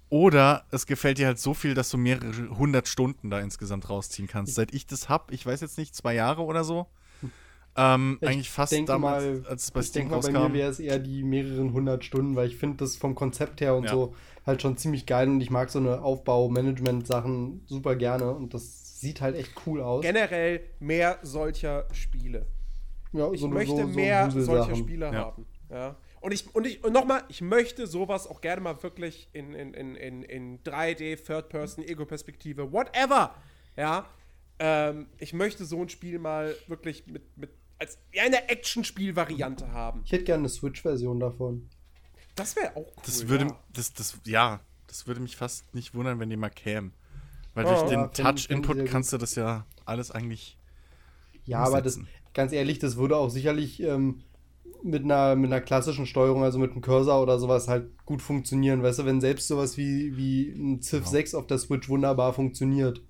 Oder 0.10 0.65
es 0.72 0.85
gefällt 0.85 1.19
dir 1.19 1.27
halt 1.27 1.39
so 1.39 1.53
viel, 1.53 1.76
dass 1.76 1.89
du 1.89 1.97
mehrere 1.97 2.49
hundert 2.57 2.88
Stunden 2.88 3.30
da 3.30 3.39
insgesamt 3.39 3.89
rausziehen 3.89 4.27
kannst. 4.27 4.56
Seit 4.56 4.73
ich 4.73 4.88
das 4.88 5.07
hab, 5.07 5.31
ich 5.31 5.45
weiß 5.45 5.61
jetzt 5.61 5.77
nicht, 5.77 5.95
zwei 5.95 6.15
Jahre 6.15 6.41
oder 6.41 6.64
so. 6.64 6.88
Ähm, 7.81 8.19
eigentlich 8.22 8.49
fast 8.49 8.73
damals, 8.89 9.23
mal, 9.23 9.43
als 9.49 9.64
es 9.64 9.72
bei 9.72 9.81
Steam 9.81 10.07
ich 10.07 10.10
denke 10.10 10.27
mal, 10.27 10.34
bei 10.34 10.49
mir 10.49 10.53
wäre 10.53 10.69
es 10.69 10.80
eher 10.81 10.99
die 10.99 11.23
mehreren 11.23 11.72
hundert 11.72 12.03
Stunden, 12.03 12.35
weil 12.35 12.47
ich 12.47 12.57
finde 12.57 12.77
das 12.77 12.97
vom 12.97 13.15
Konzept 13.15 13.61
her 13.61 13.73
und 13.76 13.85
ja. 13.85 13.91
so 13.91 14.15
halt 14.45 14.61
schon 14.61 14.76
ziemlich 14.76 15.06
geil 15.06 15.30
und 15.30 15.39
ich 15.39 15.49
mag 15.49 15.69
so 15.69 15.80
eine 15.80 16.01
Aufbau-Management-Sachen 16.01 17.61
super 17.68 17.95
gerne 17.95 18.34
und 18.34 18.53
das 18.53 18.99
sieht 18.99 19.22
halt 19.22 19.38
echt 19.38 19.51
cool 19.65 19.81
aus. 19.81 20.01
Generell 20.01 20.61
mehr 20.80 21.19
solcher 21.22 21.85
Spiele. 21.93 22.47
Ja, 23.14 23.31
ich 23.31 23.39
so 23.39 23.47
möchte 23.47 23.77
so, 23.77 23.88
so 23.88 23.88
mehr 23.88 24.30
solcher 24.30 24.76
Spiele 24.76 25.06
ja. 25.06 25.14
haben. 25.14 25.45
Ja. 25.69 25.95
Und 26.19 26.34
ich, 26.34 26.53
und 26.53 26.68
ich, 26.68 26.84
und 26.84 26.91
nochmal, 26.91 27.23
ich 27.30 27.41
möchte 27.41 27.88
sowas 27.88 28.27
auch 28.27 28.41
gerne 28.41 28.61
mal 28.61 28.84
wirklich 28.84 29.30
in, 29.31 29.53
in, 29.53 29.73
in, 29.73 29.95
in, 29.95 30.23
in 30.23 30.60
3D, 30.64 31.15
Third 31.26 31.47
Person, 31.47 31.85
Ego-Perspektive, 31.85 32.73
whatever. 32.73 33.35
Ja. 33.77 34.06
Ähm, 34.60 35.07
ich 35.18 35.31
möchte 35.31 35.64
so 35.64 35.81
ein 35.81 35.88
Spiel 35.88 36.19
mal 36.19 36.53
wirklich 36.68 37.07
mit, 37.07 37.38
mit 37.38 37.51
als 37.80 37.97
eine 38.19 38.49
Action-Spiel-Variante 38.49 39.72
haben. 39.72 40.01
Ich 40.06 40.11
hätte 40.11 40.26
gerne 40.26 40.41
eine 40.41 40.49
Switch-Version 40.49 41.19
davon. 41.19 41.69
Das 42.35 42.56
wäre 42.56 42.76
auch 42.76 42.85
cool. 42.85 43.03
Das 43.06 43.27
würde, 43.27 43.45
ja. 43.45 43.60
Das, 43.73 43.93
das, 43.93 44.18
ja, 44.26 44.60
das 44.88 45.07
würde 45.07 45.22
mich 45.22 45.35
fast 45.35 45.73
nicht 45.73 45.93
wundern, 45.93 46.19
wenn 46.19 46.30
die 46.30 46.38
mal 46.38 46.49
kämen. 46.49 46.93
Weil 47.53 47.65
oh, 47.65 47.69
durch 47.69 47.91
ja, 47.91 48.07
den 48.07 48.14
Touch-Input 48.14 48.85
kannst 48.85 49.11
du 49.14 49.18
das 49.18 49.35
ja 49.35 49.65
alles 49.85 50.11
eigentlich. 50.11 50.57
Ja, 51.45 51.60
umsetzen. 51.60 51.73
aber 51.73 51.81
das, 51.81 51.99
ganz 52.34 52.51
ehrlich, 52.51 52.80
das 52.80 52.97
würde 52.97 53.18
auch 53.18 53.30
sicherlich 53.30 53.81
ähm, 53.81 54.23
mit 54.84 55.03
einer, 55.03 55.35
mit 55.35 55.51
einer 55.51 55.61
klassischen 55.61 56.06
Steuerung, 56.06 56.43
also 56.43 56.60
mit 56.60 56.72
einem 56.72 56.81
Cursor 56.81 57.22
oder 57.22 57.39
sowas, 57.39 57.68
halt 57.68 57.89
gut 58.06 58.22
funktionieren. 58.22 58.84
Weißt 58.84 58.99
du, 58.99 59.06
wenn 59.06 59.22
selbst 59.22 59.47
sowas 59.47 59.77
wie, 59.77 60.15
wie 60.15 60.49
ein 60.49 60.81
Civ 60.81 60.99
genau. 60.99 61.11
6 61.11 61.35
auf 61.35 61.47
der 61.47 61.57
Switch 61.57 61.89
wunderbar 61.89 62.34
funktioniert. 62.34 63.01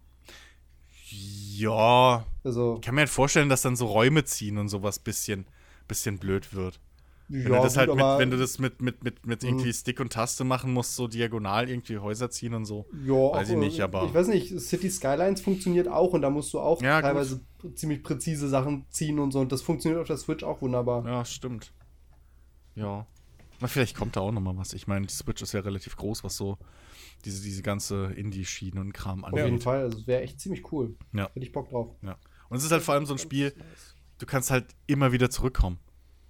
Ja. 1.10 2.26
Also, 2.50 2.76
ich 2.76 2.82
kann 2.82 2.96
mir 2.96 3.02
halt 3.02 3.10
vorstellen, 3.10 3.50
dass 3.50 3.62
dann 3.62 3.76
so 3.76 3.86
Räume 3.86 4.24
ziehen 4.26 4.58
und 4.58 4.70
sowas 4.70 5.00
bisschen, 5.00 5.46
bisschen 5.88 6.18
blöd 6.18 6.54
wird. 6.54 6.80
Wenn 7.28 7.44
ja, 7.44 7.58
du 7.58 7.64
das 7.64 7.74
gut, 7.74 7.78
halt 7.78 7.96
mit, 7.96 8.06
wenn 8.18 8.32
du 8.32 8.38
das 8.38 8.58
mit, 8.58 8.82
mit, 8.82 9.04
mit, 9.04 9.28
mit 9.28 9.44
irgendwie 9.44 9.68
mhm. 9.68 9.74
Stick 9.74 10.00
und 10.00 10.12
Taste 10.12 10.44
machen 10.44 10.74
musst, 10.74 10.96
so 10.96 11.08
diagonal 11.08 11.70
irgendwie 11.70 12.00
Häuser 12.00 12.32
ziehen 12.32 12.56
und 12.56 12.66
so. 12.66 12.88
Ja, 13.06 13.14
weiß 13.14 13.52
ich 13.52 13.58
nicht, 13.58 13.82
aber. 13.82 14.06
Ich 14.06 14.14
weiß 14.16 14.30
nicht, 14.30 14.60
City 14.60 14.90
Skylines 14.90 15.42
funktioniert 15.42 15.88
auch 15.88 16.14
und 16.14 16.24
da 16.24 16.32
musst 16.32 16.52
du 16.54 16.60
auch 16.60 16.82
ja, 16.82 17.00
teilweise 17.02 17.42
gut. 17.60 17.78
ziemlich 17.78 18.02
präzise 18.02 18.50
Sachen 18.50 18.88
ziehen 18.90 19.20
und 19.20 19.32
so 19.32 19.42
und 19.42 19.52
das 19.52 19.62
funktioniert 19.62 20.02
auf 20.02 20.08
der 20.08 20.18
Switch 20.18 20.44
auch 20.44 20.64
wunderbar. 20.64 21.06
Ja, 21.06 21.24
stimmt. 21.24 21.72
Ja. 22.74 23.06
Na, 23.60 23.68
vielleicht 23.68 23.96
kommt 23.96 24.16
da 24.16 24.22
auch 24.22 24.32
noch 24.32 24.42
mal 24.42 24.58
was. 24.58 24.74
Ich 24.74 24.88
meine, 24.88 25.06
die 25.06 25.14
Switch 25.14 25.42
ist 25.44 25.52
ja 25.52 25.60
relativ 25.60 25.98
groß, 25.98 26.24
was 26.24 26.36
so 26.36 26.58
diese, 27.26 27.44
diese 27.44 27.62
ganze 27.62 28.06
Indie-Schiene 28.06 28.80
und 28.80 28.94
Kram 28.94 29.24
angeht. 29.24 29.42
Auf 29.42 29.50
jeden 29.50 29.62
Fall, 29.62 29.82
also 29.82 30.08
wäre 30.08 30.22
echt 30.22 30.40
ziemlich 30.40 30.72
cool. 30.72 30.96
Ja. 31.14 31.30
Hätte 31.34 31.46
ich 31.46 31.52
Bock 31.52 31.70
drauf. 31.70 31.90
Ja. 32.02 32.18
Und 32.50 32.58
es 32.58 32.64
ist 32.64 32.72
halt 32.72 32.84
vor 32.84 32.96
allem 32.96 33.06
so 33.06 33.14
ein 33.14 33.20
Spiel, 33.20 33.54
du 34.18 34.26
kannst 34.26 34.52
halt 34.52 34.66
immer 34.88 35.12
wieder 35.12 35.30
zurückkommen. 35.30 35.80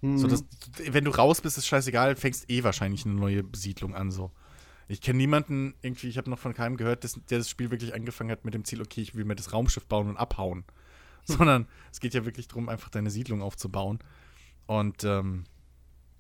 Mhm. 0.02 0.18
So, 0.18 0.28
dass, 0.28 0.46
wenn 0.78 1.06
du 1.06 1.12
raus 1.12 1.42
bist, 1.42 1.58
ist 1.58 1.68
scheißegal, 1.68 2.16
fängst 2.16 2.50
eh 2.50 2.64
wahrscheinlich 2.64 3.06
eine 3.06 3.16
neue 3.16 3.44
Besiedlung 3.44 3.96
an. 3.96 4.12
So. 4.12 4.32
Ich 4.88 5.02
kenne 5.02 5.18
niemanden, 5.18 5.76
irgendwie, 5.82 6.08
ich 6.08 6.18
habe 6.18 6.30
noch 6.30 6.40
von 6.40 6.54
keinem 6.54 6.78
gehört, 6.78 7.04
dass, 7.04 7.20
der 7.30 7.40
das 7.40 7.50
Spiel 7.50 7.72
wirklich 7.72 7.94
angefangen 7.94 8.32
hat 8.32 8.46
mit 8.46 8.54
dem 8.54 8.64
Ziel, 8.64 8.82
okay, 8.82 9.02
ich 9.02 9.16
will 9.16 9.26
mir 9.26 9.36
das 9.36 9.54
Raumschiff 9.54 9.86
bauen 9.86 10.10
und 10.10 10.18
abhauen. 10.18 10.64
Sondern 11.26 11.68
es 11.92 12.00
geht 12.00 12.14
ja 12.14 12.26
wirklich 12.26 12.48
darum, 12.48 12.70
einfach 12.70 12.90
deine 12.90 13.12
Siedlung 13.12 13.42
aufzubauen. 13.42 14.00
Und 14.66 15.04
ähm, 15.04 15.44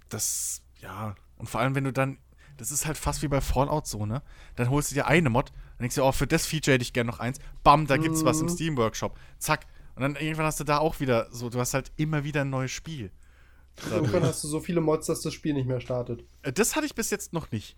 das, 0.09 0.61
ja, 0.81 1.15
und 1.37 1.49
vor 1.49 1.61
allem, 1.61 1.73
wenn 1.73 1.85
du 1.85 1.93
dann, 1.93 2.17
das 2.57 2.71
ist 2.71 2.85
halt 2.85 2.97
fast 2.97 3.21
wie 3.21 3.27
bei 3.27 3.41
Fallout 3.41 3.87
so, 3.87 4.05
ne? 4.05 4.21
Dann 4.55 4.69
holst 4.69 4.91
du 4.91 4.95
dir 4.95 5.07
eine 5.07 5.29
Mod, 5.29 5.49
dann 5.49 5.83
denkst 5.83 5.95
du, 5.95 6.03
oh, 6.03 6.11
für 6.11 6.27
das 6.27 6.45
Feature 6.45 6.75
hätte 6.75 6.83
ich 6.83 6.93
gerne 6.93 7.09
noch 7.09 7.19
eins. 7.19 7.39
Bam, 7.63 7.87
da 7.87 7.97
gibt's 7.97 8.21
mhm. 8.21 8.25
was 8.25 8.41
im 8.41 8.47
mhm. 8.47 8.51
Steam 8.51 8.77
Workshop. 8.77 9.17
Zack. 9.37 9.65
Und 9.99 10.03
dann 10.03 10.15
irgendwann 10.15 10.45
hast 10.45 10.61
du 10.61 10.63
da 10.63 10.77
auch 10.77 11.01
wieder 11.01 11.27
so, 11.29 11.49
du 11.49 11.59
hast 11.59 11.73
halt 11.73 11.91
immer 11.97 12.23
wieder 12.23 12.41
ein 12.41 12.49
neues 12.49 12.71
Spiel. 12.71 13.11
Irgendwann 13.91 14.23
hast 14.23 14.41
du 14.45 14.47
so 14.47 14.61
viele 14.61 14.79
Mods, 14.79 15.07
dass 15.07 15.19
das 15.19 15.33
Spiel 15.33 15.53
nicht 15.53 15.67
mehr 15.67 15.81
startet. 15.81 16.23
Äh, 16.41 16.53
das 16.53 16.77
hatte 16.77 16.85
ich 16.85 16.95
bis 16.95 17.09
jetzt 17.09 17.33
noch 17.33 17.51
nicht. 17.51 17.75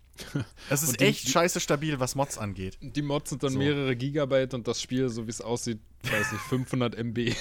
Es 0.70 0.82
ist 0.84 1.00
die, 1.00 1.04
echt 1.04 1.28
scheiße 1.28 1.58
stabil, 1.58 1.98
was 1.98 2.14
Mods 2.14 2.38
angeht. 2.38 2.78
Die 2.80 3.02
Mods 3.02 3.30
sind 3.30 3.42
dann 3.42 3.54
so. 3.54 3.58
mehrere 3.58 3.96
Gigabyte 3.96 4.54
und 4.54 4.68
das 4.68 4.80
Spiel, 4.80 5.08
so 5.08 5.26
wie 5.26 5.30
es 5.30 5.40
aussieht, 5.40 5.80
weiß 6.04 6.32
ich, 6.32 6.38
500 6.38 6.94
MB. 6.94 7.34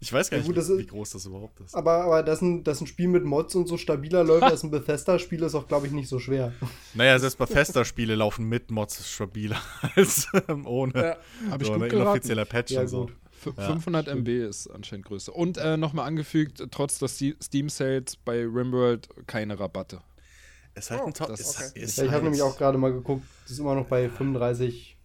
Ich 0.00 0.12
weiß 0.12 0.28
gar 0.28 0.38
nicht, 0.38 0.46
ja, 0.46 0.54
gut, 0.54 0.68
wie, 0.68 0.78
wie, 0.78 0.86
groß 0.86 1.10
das 1.10 1.24
überhaupt 1.24 1.60
ist. 1.60 1.74
Aber, 1.74 2.04
aber 2.04 2.22
dass, 2.22 2.42
ein, 2.42 2.64
dass 2.64 2.82
ein 2.82 2.86
Spiel 2.86 3.08
mit 3.08 3.24
Mods 3.24 3.54
und 3.54 3.66
so 3.66 3.78
stabiler 3.78 4.24
läuft 4.24 4.42
als 4.44 4.62
ein 4.62 4.70
Bethesda-Spiel, 4.70 5.42
ist 5.42 5.54
auch, 5.54 5.66
glaube 5.68 5.86
ich, 5.86 5.92
nicht 5.94 6.08
so 6.08 6.18
schwer. 6.18 6.52
Naja, 6.92 7.18
selbst 7.18 7.38
Bethesda-Spiele 7.38 8.14
laufen 8.14 8.46
mit 8.46 8.70
Mods 8.70 9.08
stabiler 9.08 9.60
als 9.96 10.28
ähm, 10.48 10.66
ohne. 10.66 10.92
Ja, 10.94 11.16
Hab 11.50 11.62
ich 11.62 11.66
so 11.66 11.74
gut 11.74 11.82
ein 11.84 11.90
inoffizieller 11.90 12.44
Patch 12.44 12.72
ja, 12.72 12.82
und 12.82 12.88
so. 12.88 13.10
500 13.38 14.08
MB 14.08 14.28
ist 14.28 14.68
anscheinend 14.68 15.06
größer. 15.06 15.34
Und 15.34 15.56
äh, 15.58 15.76
nochmal 15.76 16.06
angefügt, 16.06 16.62
trotz 16.70 16.98
des 16.98 17.18
Steam 17.42 17.68
Sales 17.68 18.16
bei 18.16 18.40
Rimworld 18.40 19.08
keine 19.26 19.58
Rabatte. 19.58 20.02
Ist 20.74 20.90
halt 20.90 21.02
ein 21.02 21.14
Top. 21.14 21.30
Okay. 21.30 21.40
Ist, 21.40 21.76
ist 21.76 21.98
ja, 21.98 22.04
ich 22.04 22.10
habe 22.10 22.12
halt 22.12 22.24
nämlich 22.24 22.42
auch 22.42 22.56
gerade 22.56 22.78
mal 22.78 22.92
geguckt, 22.92 23.24
das 23.42 23.52
ist 23.52 23.58
immer 23.58 23.74
noch 23.74 23.86
bei 23.86 24.08
35 24.08 24.96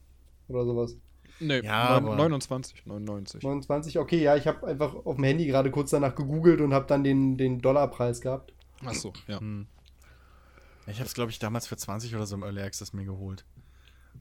oder 0.47 0.65
sowas. 0.65 0.95
Nee, 1.39 1.61
ja, 1.61 1.99
29, 1.99 2.85
99. 2.85 3.41
29, 3.41 3.99
okay, 3.99 4.21
ja, 4.21 4.35
ich 4.35 4.47
habe 4.47 4.67
einfach 4.67 4.93
auf 4.93 5.15
dem 5.15 5.23
Handy 5.23 5.45
gerade 5.47 5.71
kurz 5.71 5.89
danach 5.89 6.15
gegoogelt 6.15 6.61
und 6.61 6.73
habe 6.73 6.85
dann 6.85 7.03
den, 7.03 7.37
den 7.37 7.59
Dollarpreis 7.59 8.21
gehabt. 8.21 8.53
Ach 8.85 8.93
so, 8.93 9.13
ja. 9.27 9.39
Hm. 9.39 9.67
Ich 10.85 10.97
habe 10.97 11.05
es, 11.05 11.13
glaube 11.13 11.31
ich, 11.31 11.39
damals 11.39 11.67
für 11.67 11.77
20 11.77 12.15
oder 12.15 12.25
so 12.25 12.35
im 12.35 12.43
Early 12.43 12.61
Access 12.61 12.93
mir 12.93 13.05
geholt. 13.05 13.45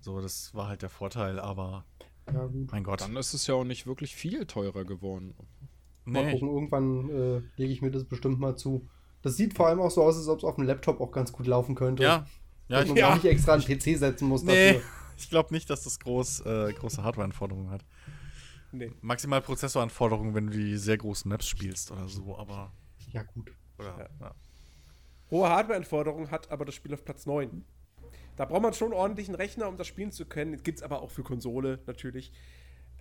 So, 0.00 0.20
das 0.20 0.54
war 0.54 0.68
halt 0.68 0.82
der 0.82 0.88
Vorteil, 0.88 1.38
aber 1.38 1.84
ja, 2.32 2.46
gut. 2.46 2.72
Mein 2.72 2.84
Gott. 2.84 3.00
Dann 3.00 3.16
ist 3.16 3.34
es 3.34 3.46
ja 3.46 3.54
auch 3.54 3.64
nicht 3.64 3.86
wirklich 3.86 4.14
viel 4.14 4.46
teurer 4.46 4.84
geworden. 4.84 5.34
Mal 6.04 6.24
nee. 6.24 6.32
gucken, 6.32 6.48
irgendwann 6.48 7.10
äh, 7.10 7.42
lege 7.56 7.72
ich 7.72 7.82
mir 7.82 7.90
das 7.90 8.04
bestimmt 8.04 8.40
mal 8.40 8.56
zu. 8.56 8.88
Das 9.22 9.36
sieht 9.36 9.54
vor 9.54 9.68
allem 9.68 9.80
auch 9.80 9.90
so 9.90 10.02
aus, 10.02 10.16
als 10.16 10.28
ob 10.28 10.38
es 10.38 10.44
auf 10.44 10.56
dem 10.56 10.64
Laptop 10.64 11.00
auch 11.00 11.12
ganz 11.12 11.32
gut 11.32 11.46
laufen 11.46 11.74
könnte. 11.74 12.02
Ja. 12.02 12.26
Ja, 12.68 12.82
ich 12.82 12.92
ja. 12.94 13.14
nicht 13.14 13.24
extra 13.24 13.54
einen 13.54 13.64
PC 13.64 13.98
setzen 13.98 14.28
muss 14.28 14.42
nee. 14.42 14.74
dafür. 14.74 14.82
Ich 15.18 15.28
glaube 15.28 15.52
nicht, 15.52 15.68
dass 15.68 15.84
das 15.84 16.00
groß, 16.00 16.40
äh, 16.40 16.72
große 16.72 17.02
Hardware-Anforderungen 17.04 17.70
hat. 17.70 17.84
Nee. 18.72 18.90
Maximal 19.02 19.42
Prozessoranforderungen, 19.42 20.34
wenn 20.34 20.46
du 20.46 20.52
die 20.56 20.76
sehr 20.78 20.96
großen 20.96 21.28
Maps 21.28 21.46
spielst 21.46 21.92
oder 21.92 22.08
so, 22.08 22.36
aber. 22.38 22.72
Ja, 23.10 23.22
gut. 23.22 23.52
Oder, 23.78 23.98
ja. 23.98 24.08
Ja. 24.20 24.34
Hohe 25.30 25.48
Hardware-Anforderungen 25.48 26.30
hat 26.30 26.50
aber 26.50 26.64
das 26.64 26.74
Spiel 26.74 26.94
auf 26.94 27.04
Platz 27.04 27.26
9. 27.26 27.64
Da 28.36 28.44
braucht 28.44 28.62
man 28.62 28.72
schon 28.72 28.88
einen 28.92 29.00
ordentlichen 29.00 29.34
Rechner, 29.34 29.68
um 29.68 29.76
das 29.76 29.86
spielen 29.86 30.12
zu 30.12 30.24
können. 30.24 30.62
Gibt 30.62 30.78
es 30.78 30.82
aber 30.82 31.02
auch 31.02 31.10
für 31.10 31.22
Konsole 31.22 31.80
natürlich. 31.86 32.32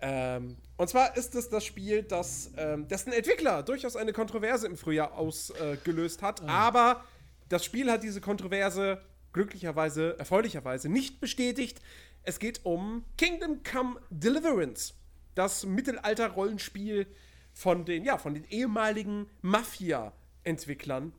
Ähm, 0.02 0.58
und 0.78 0.90
zwar 0.90 1.16
ist 1.16 1.36
es 1.36 1.50
das 1.50 1.64
Spiel, 1.64 2.04
das, 2.04 2.52
ähm, 2.58 2.88
dessen 2.88 3.14
Entwickler 3.14 3.62
durchaus 3.62 3.96
eine 3.96 4.14
Kontroverse 4.14 4.66
im 4.66 4.76
Frühjahr 4.76 5.14
ausgelöst 5.14 6.22
äh, 6.22 6.26
hat. 6.26 6.42
Oh. 6.42 6.48
Aber 6.48 7.04
das 7.50 7.64
Spiel 7.64 7.92
hat 7.92 8.04
diese 8.04 8.20
Kontroverse 8.20 9.02
glücklicherweise, 9.32 10.18
erfreulicherweise 10.18 10.90
nicht 10.90 11.22
bestätigt. 11.22 11.80
Es 12.24 12.40
geht 12.40 12.66
um 12.66 13.06
Kingdom 13.18 13.62
Come 13.64 14.00
Deliverance, 14.10 14.96
das 15.36 15.66
Mittelalter-Rollenspiel 15.66 17.08
von 17.54 17.86
den, 17.86 18.04
ja, 18.04 18.18
von 18.18 18.34
den 18.34 18.46
ehemaligen 18.46 19.28
Mafia-Entwicklern. 19.42 21.14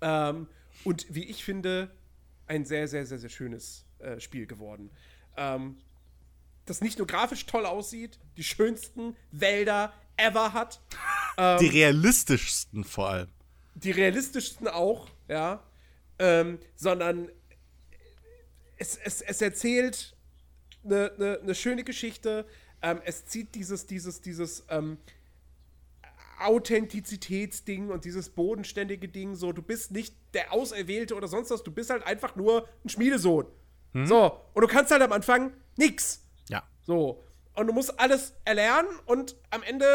Ähm, 0.00 0.48
und 0.84 1.06
wie 1.12 1.24
ich 1.24 1.44
finde, 1.44 1.90
ein 2.52 2.66
sehr, 2.66 2.86
sehr, 2.86 3.06
sehr, 3.06 3.18
sehr 3.18 3.30
schönes 3.30 3.86
äh, 3.98 4.20
Spiel 4.20 4.46
geworden. 4.46 4.90
Ähm, 5.38 5.78
das 6.66 6.82
nicht 6.82 6.98
nur 6.98 7.06
grafisch 7.06 7.46
toll 7.46 7.64
aussieht, 7.64 8.18
die 8.36 8.44
schönsten 8.44 9.16
Wälder 9.30 9.92
ever 10.16 10.52
hat. 10.52 10.80
Ähm, 11.38 11.60
die 11.60 11.68
realistischsten 11.68 12.84
vor 12.84 13.08
allem. 13.08 13.30
Die 13.74 13.90
realistischsten 13.90 14.68
auch, 14.68 15.08
ja. 15.28 15.62
Ähm, 16.18 16.58
sondern 16.76 17.30
es, 18.76 18.98
es, 19.02 19.22
es 19.22 19.40
erzählt 19.40 20.14
eine, 20.84 21.10
eine, 21.16 21.38
eine 21.42 21.54
schöne 21.54 21.84
Geschichte. 21.84 22.44
Ähm, 22.82 23.00
es 23.06 23.24
zieht 23.24 23.54
dieses, 23.54 23.86
dieses, 23.86 24.20
dieses 24.20 24.66
ähm, 24.68 24.98
Authentizitätsding 26.46 27.90
und 27.90 28.04
dieses 28.04 28.30
bodenständige 28.30 29.08
Ding 29.08 29.34
so. 29.34 29.52
Du 29.52 29.62
bist 29.62 29.90
nicht 29.92 30.14
der 30.34 30.52
Auserwählte 30.52 31.14
oder 31.14 31.28
sonst 31.28 31.50
was. 31.50 31.62
Du 31.62 31.70
bist 31.70 31.90
halt 31.90 32.04
einfach 32.06 32.36
nur 32.36 32.68
ein 32.84 32.88
Schmiedesohn. 32.88 33.46
Hm. 33.92 34.06
So. 34.06 34.40
Und 34.54 34.62
du 34.62 34.68
kannst 34.68 34.90
halt 34.90 35.02
am 35.02 35.12
Anfang 35.12 35.52
nix. 35.76 36.24
Ja. 36.48 36.62
So. 36.82 37.22
Und 37.54 37.66
du 37.66 37.72
musst 37.72 37.98
alles 38.00 38.34
erlernen 38.44 38.88
und 39.06 39.36
am 39.50 39.62
Ende. 39.62 39.86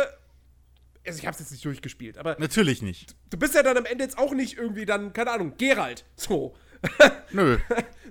Also, 1.05 1.19
ich 1.19 1.27
hab's 1.27 1.39
jetzt 1.39 1.51
nicht 1.51 1.63
durchgespielt, 1.65 2.17
aber. 2.17 2.35
Natürlich 2.39 2.81
nicht. 2.81 3.15
Du 3.29 3.37
bist 3.37 3.55
ja 3.55 3.63
dann 3.63 3.77
am 3.77 3.85
Ende 3.85 4.03
jetzt 4.03 4.17
auch 4.17 4.33
nicht 4.33 4.57
irgendwie 4.57 4.85
dann, 4.85 5.13
keine 5.13 5.31
Ahnung, 5.31 5.53
Gerald. 5.57 6.05
So. 6.15 6.55
Nö. 7.31 7.57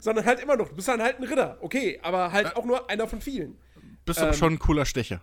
Sondern 0.01 0.25
halt 0.25 0.41
immer 0.41 0.57
noch, 0.57 0.69
du 0.69 0.75
bist 0.75 0.89
dann 0.89 1.03
halt 1.03 1.19
ein 1.19 1.25
Ritter. 1.25 1.59
Okay, 1.61 2.01
aber 2.03 2.33
halt 2.33 2.49
äh, 2.49 2.55
auch 2.55 2.65
nur 2.65 2.91
einer 2.91 3.07
von 3.07 3.21
vielen. 3.21 3.59
Bist 4.05 4.19
ähm, 4.19 4.27
aber 4.27 4.35
schon 4.35 4.55
ein 4.55 4.59
cooler 4.59 4.87
Stecher. 4.87 5.23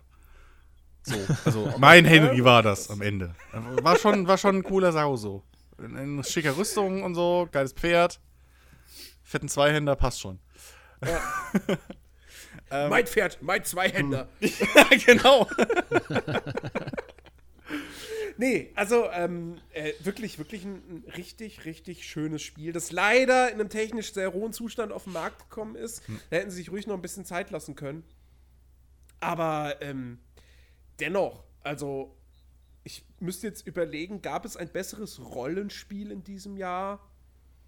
So, 1.04 1.16
also 1.44 1.74
mein 1.78 2.06
Henry 2.06 2.42
war 2.44 2.62
das 2.62 2.90
am 2.90 3.02
Ende. 3.02 3.34
War 3.52 3.98
schon, 3.98 4.26
war 4.26 4.38
schon 4.38 4.56
ein 4.56 4.62
cooler 4.62 4.90
Sau 4.90 5.16
so. 5.16 5.42
In, 5.78 5.96
in 5.96 6.24
schicker 6.24 6.56
Rüstung 6.56 7.02
und 7.02 7.14
so, 7.14 7.46
geiles 7.52 7.72
Pferd. 7.72 8.20
Fetten 9.22 9.48
Zweihänder, 9.48 9.96
passt 9.96 10.20
schon. 10.20 10.38
Ja. 11.04 11.20
ähm, 12.70 12.90
mein 12.90 13.06
Pferd, 13.06 13.38
mein 13.42 13.64
Zweihänder. 13.64 14.28
ja, 14.40 14.84
genau. 15.06 15.46
nee, 18.38 18.72
also 18.74 19.10
ähm, 19.10 19.60
äh, 19.72 19.92
wirklich, 20.00 20.38
wirklich 20.38 20.64
ein, 20.64 20.76
ein, 20.88 21.04
richtig, 21.16 21.66
richtig 21.66 22.06
schönes 22.06 22.40
Spiel, 22.40 22.72
das 22.72 22.92
leider 22.92 23.48
in 23.48 23.60
einem 23.60 23.68
technisch 23.68 24.14
sehr 24.14 24.32
hohen 24.32 24.54
Zustand 24.54 24.92
auf 24.92 25.04
den 25.04 25.12
Markt 25.12 25.50
gekommen 25.50 25.74
ist. 25.76 26.06
Hm. 26.08 26.20
Da 26.30 26.36
hätten 26.36 26.50
sie 26.50 26.58
sich 26.58 26.70
ruhig 26.70 26.86
noch 26.86 26.94
ein 26.94 27.02
bisschen 27.02 27.26
Zeit 27.26 27.50
lassen 27.50 27.74
können. 27.74 28.04
Aber 29.20 29.76
ähm, 29.80 30.18
dennoch, 31.00 31.44
also 31.62 32.14
ich 32.84 33.04
müsste 33.20 33.46
jetzt 33.46 33.66
überlegen, 33.66 34.22
gab 34.22 34.44
es 34.44 34.56
ein 34.56 34.68
besseres 34.68 35.20
Rollenspiel 35.20 36.10
in 36.10 36.22
diesem 36.22 36.56
Jahr? 36.56 37.00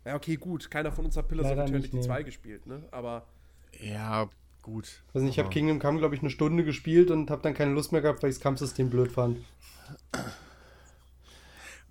Ja, 0.04 0.14
okay, 0.14 0.36
gut. 0.36 0.70
Keiner 0.70 0.92
von 0.92 1.06
uns 1.06 1.16
hat 1.16 1.28
Pillars 1.28 1.46
of 1.46 1.58
Eternity 1.58 2.00
2 2.00 2.22
gespielt, 2.22 2.66
ne? 2.66 2.82
Aber. 2.92 3.26
Ja, 3.80 4.28
gut. 4.62 5.02
Also 5.12 5.26
ich 5.26 5.38
habe 5.38 5.48
Kingdom 5.48 5.78
Come, 5.80 5.98
glaube 5.98 6.14
ich, 6.14 6.20
eine 6.20 6.30
Stunde 6.30 6.64
gespielt 6.64 7.10
und 7.10 7.30
habe 7.30 7.42
dann 7.42 7.54
keine 7.54 7.72
Lust 7.72 7.92
mehr 7.92 8.02
gehabt, 8.02 8.22
weil 8.22 8.30
ich 8.30 8.36
das 8.36 8.42
Kampfsystem 8.42 8.90
blöd 8.90 9.10
fand. 9.10 9.38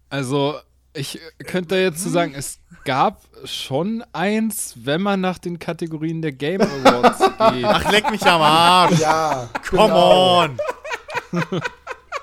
Also, 0.09 0.55
ich 0.93 1.19
könnte 1.45 1.75
jetzt 1.75 2.01
so 2.01 2.09
sagen, 2.09 2.33
es 2.35 2.59
gab 2.85 3.21
schon 3.43 4.03
eins, 4.13 4.75
wenn 4.77 5.01
man 5.01 5.19
nach 5.19 5.39
den 5.39 5.59
Kategorien 5.59 6.21
der 6.21 6.31
Game 6.31 6.61
Awards 6.61 7.19
geht. 7.53 7.65
Ach, 7.65 7.91
leck 7.91 8.09
mich 8.11 8.23
am 8.25 8.41
Arsch. 8.41 8.99
Ja. 8.99 9.49
Come 9.69 9.87
genau. 9.87 10.43
on. 10.43 10.57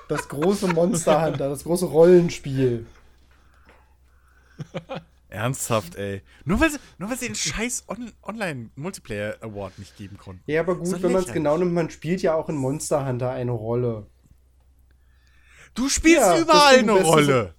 Das 0.08 0.28
große 0.28 0.68
Monster 0.68 1.24
Hunter, 1.24 1.48
das 1.48 1.64
große 1.64 1.86
Rollenspiel. 1.86 2.86
Ernsthaft, 5.30 5.96
ey. 5.96 6.22
Nur 6.44 6.60
weil 6.60 6.70
sie, 6.70 6.78
nur 6.98 7.08
weil 7.08 7.16
sie 7.16 7.26
den 7.26 7.34
scheiß 7.34 7.84
On 7.88 8.12
Online-Multiplayer-Award 8.22 9.78
nicht 9.78 9.96
geben 9.96 10.18
konnten. 10.18 10.42
Ja, 10.46 10.60
aber 10.60 10.76
gut, 10.76 11.02
wenn 11.02 11.12
man 11.12 11.22
es 11.22 11.32
genau 11.32 11.56
nimmt, 11.56 11.72
man 11.72 11.88
spielt 11.88 12.20
ja 12.20 12.34
auch 12.34 12.50
in 12.50 12.56
Monster 12.56 13.06
Hunter 13.06 13.30
eine 13.30 13.52
Rolle. 13.52 14.06
Du 15.74 15.88
spielst 15.88 16.20
ja, 16.20 16.38
überall 16.38 16.78
eine 16.78 16.92
Rolle. 16.92 17.54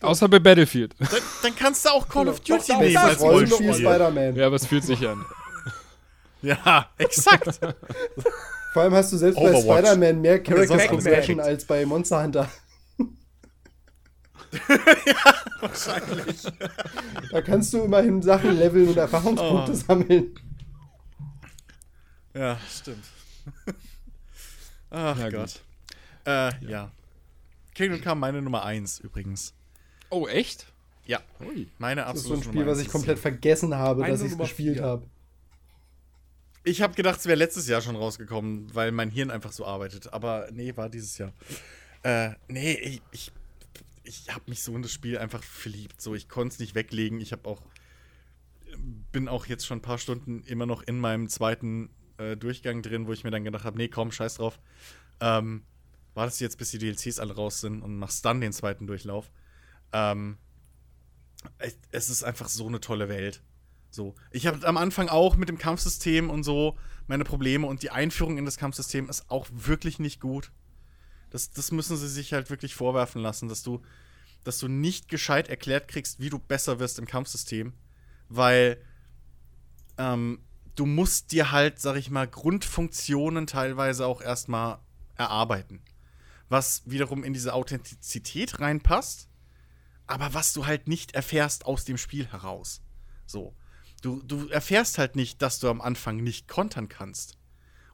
Außer 0.00 0.28
bei 0.28 0.38
Battlefield. 0.38 0.94
Dann, 0.98 1.08
dann, 1.42 1.56
kannst 1.56 1.84
du 1.84 1.90
auch 1.90 2.08
Call 2.08 2.28
of 2.28 2.42
genau. 2.42 2.58
Duty 2.58 2.76
nehmen 2.76 2.96
als 2.96 3.20
Rollenspiel. 3.20 3.74
Spider-Man. 3.74 4.36
Ja, 4.36 4.46
aber 4.46 4.56
es 4.56 4.66
fühlt 4.66 4.84
sich 4.84 5.06
an. 5.06 5.24
ja, 6.42 6.90
exakt. 6.98 7.60
Vor 8.72 8.82
allem 8.82 8.94
hast 8.94 9.12
du 9.12 9.18
selbst 9.18 9.36
Overwatch. 9.36 9.66
bei 9.66 9.78
Spider-Man 9.78 10.20
mehr 10.20 10.42
Character 10.42 10.78
Progression 10.78 11.40
als 11.40 11.64
bei 11.66 11.84
Monster 11.84 12.22
Hunter. 12.22 12.50
ja, 14.68 15.34
wahrscheinlich. 15.60 16.42
Da 17.30 17.42
kannst 17.42 17.72
du 17.72 17.84
immerhin 17.84 18.22
Sachen 18.22 18.56
leveln 18.56 18.88
und 18.88 18.96
Erfahrungspunkte 18.96 19.72
oh. 19.72 19.74
sammeln. 19.74 20.34
Ja, 22.34 22.58
stimmt. 22.66 23.04
Ach 24.90 25.18
ja, 25.18 25.30
Gott. 25.30 25.60
Äh, 26.26 26.64
ja. 26.66 26.90
Kingdom 27.74 28.00
Come 28.00 28.20
meine 28.20 28.40
Nummer 28.40 28.64
1 28.64 29.00
übrigens. 29.00 29.52
Oh, 30.08 30.26
echt? 30.26 30.66
Ja. 31.04 31.20
Ui. 31.40 31.68
Meine 31.78 32.06
absolute 32.06 32.14
Das 32.14 32.38
ist 32.38 32.44
so 32.44 32.50
ein 32.50 32.54
Spiel, 32.54 32.66
was 32.66 32.78
ich 32.78 32.88
komplett 32.88 33.18
vergessen 33.18 33.74
habe, 33.74 34.04
dass 34.06 34.22
ich 34.22 34.32
es 34.32 34.38
gespielt 34.38 34.80
habe. 34.80 35.06
Ich 36.64 36.80
habe 36.80 36.94
gedacht, 36.94 37.18
es 37.18 37.26
wäre 37.26 37.38
letztes 37.38 37.66
Jahr 37.66 37.80
schon 37.80 37.96
rausgekommen, 37.96 38.72
weil 38.74 38.92
mein 38.92 39.10
Hirn 39.10 39.30
einfach 39.30 39.52
so 39.52 39.66
arbeitet. 39.66 40.12
Aber 40.12 40.48
nee, 40.52 40.76
war 40.76 40.88
dieses 40.88 41.18
Jahr. 41.18 41.32
Äh, 42.02 42.30
nee, 42.48 42.74
ich, 42.74 43.02
ich 43.10 43.32
ich 44.04 44.34
habe 44.34 44.44
mich 44.48 44.62
so 44.62 44.74
in 44.74 44.82
das 44.82 44.92
Spiel 44.92 45.18
einfach 45.18 45.42
verliebt. 45.42 46.00
So, 46.00 46.14
ich 46.14 46.28
konnte 46.28 46.54
es 46.54 46.58
nicht 46.58 46.74
weglegen. 46.74 47.20
Ich 47.20 47.32
habe 47.32 47.48
auch 47.48 47.62
bin 49.12 49.28
auch 49.28 49.46
jetzt 49.46 49.66
schon 49.66 49.78
ein 49.78 49.82
paar 49.82 49.98
Stunden 49.98 50.42
immer 50.44 50.66
noch 50.66 50.82
in 50.82 50.98
meinem 50.98 51.28
zweiten 51.28 51.90
äh, 52.18 52.36
Durchgang 52.36 52.82
drin, 52.82 53.06
wo 53.06 53.12
ich 53.12 53.24
mir 53.24 53.30
dann 53.30 53.44
gedacht 53.44 53.64
habe, 53.64 53.76
nee, 53.76 53.88
komm, 53.88 54.12
scheiß 54.12 54.36
drauf. 54.36 54.58
Ähm, 55.20 55.62
wartest 56.14 56.40
jetzt, 56.40 56.58
bis 56.58 56.70
die 56.70 56.78
DLCs 56.78 57.18
alle 57.18 57.34
raus 57.34 57.60
sind 57.60 57.82
und 57.82 57.98
machst 57.98 58.24
dann 58.24 58.40
den 58.40 58.52
zweiten 58.52 58.86
Durchlauf. 58.86 59.30
Ähm, 59.92 60.38
es 61.90 62.08
ist 62.08 62.22
einfach 62.22 62.48
so 62.48 62.66
eine 62.66 62.80
tolle 62.80 63.08
Welt. 63.08 63.42
So, 63.92 64.14
ich 64.30 64.46
habe 64.46 64.66
am 64.66 64.78
Anfang 64.78 65.08
auch 65.10 65.36
mit 65.36 65.50
dem 65.50 65.58
Kampfsystem 65.58 66.30
und 66.30 66.44
so 66.44 66.78
meine 67.06 67.24
Probleme 67.24 67.66
und 67.66 67.82
die 67.82 67.90
Einführung 67.90 68.38
in 68.38 68.46
das 68.46 68.56
Kampfsystem 68.56 69.08
ist 69.10 69.30
auch 69.30 69.46
wirklich 69.52 69.98
nicht 69.98 70.18
gut. 70.18 70.50
Das, 71.28 71.50
das 71.50 71.72
müssen 71.72 71.98
sie 71.98 72.08
sich 72.08 72.32
halt 72.32 72.48
wirklich 72.48 72.74
vorwerfen 72.74 73.20
lassen, 73.20 73.48
dass 73.48 73.62
du, 73.62 73.82
dass 74.44 74.58
du 74.58 74.68
nicht 74.68 75.08
gescheit 75.08 75.48
erklärt 75.48 75.88
kriegst, 75.88 76.20
wie 76.20 76.30
du 76.30 76.38
besser 76.38 76.80
wirst 76.80 76.98
im 76.98 77.06
Kampfsystem. 77.06 77.74
Weil 78.30 78.78
ähm, 79.98 80.40
du 80.74 80.86
musst 80.86 81.32
dir 81.32 81.50
halt, 81.50 81.78
sag 81.78 81.96
ich 81.96 82.10
mal, 82.10 82.26
Grundfunktionen 82.26 83.46
teilweise 83.46 84.06
auch 84.06 84.22
erstmal 84.22 84.78
erarbeiten. 85.16 85.82
Was 86.48 86.82
wiederum 86.86 87.24
in 87.24 87.34
diese 87.34 87.52
Authentizität 87.52 88.58
reinpasst, 88.58 89.28
aber 90.06 90.32
was 90.32 90.54
du 90.54 90.64
halt 90.64 90.88
nicht 90.88 91.14
erfährst 91.14 91.66
aus 91.66 91.84
dem 91.84 91.98
Spiel 91.98 92.26
heraus. 92.26 92.80
So. 93.26 93.54
Du, 94.02 94.22
du 94.22 94.48
erfährst 94.48 94.98
halt 94.98 95.16
nicht, 95.16 95.40
dass 95.40 95.58
du 95.58 95.70
am 95.70 95.80
Anfang 95.80 96.18
nicht 96.18 96.48
kontern 96.48 96.88
kannst. 96.88 97.38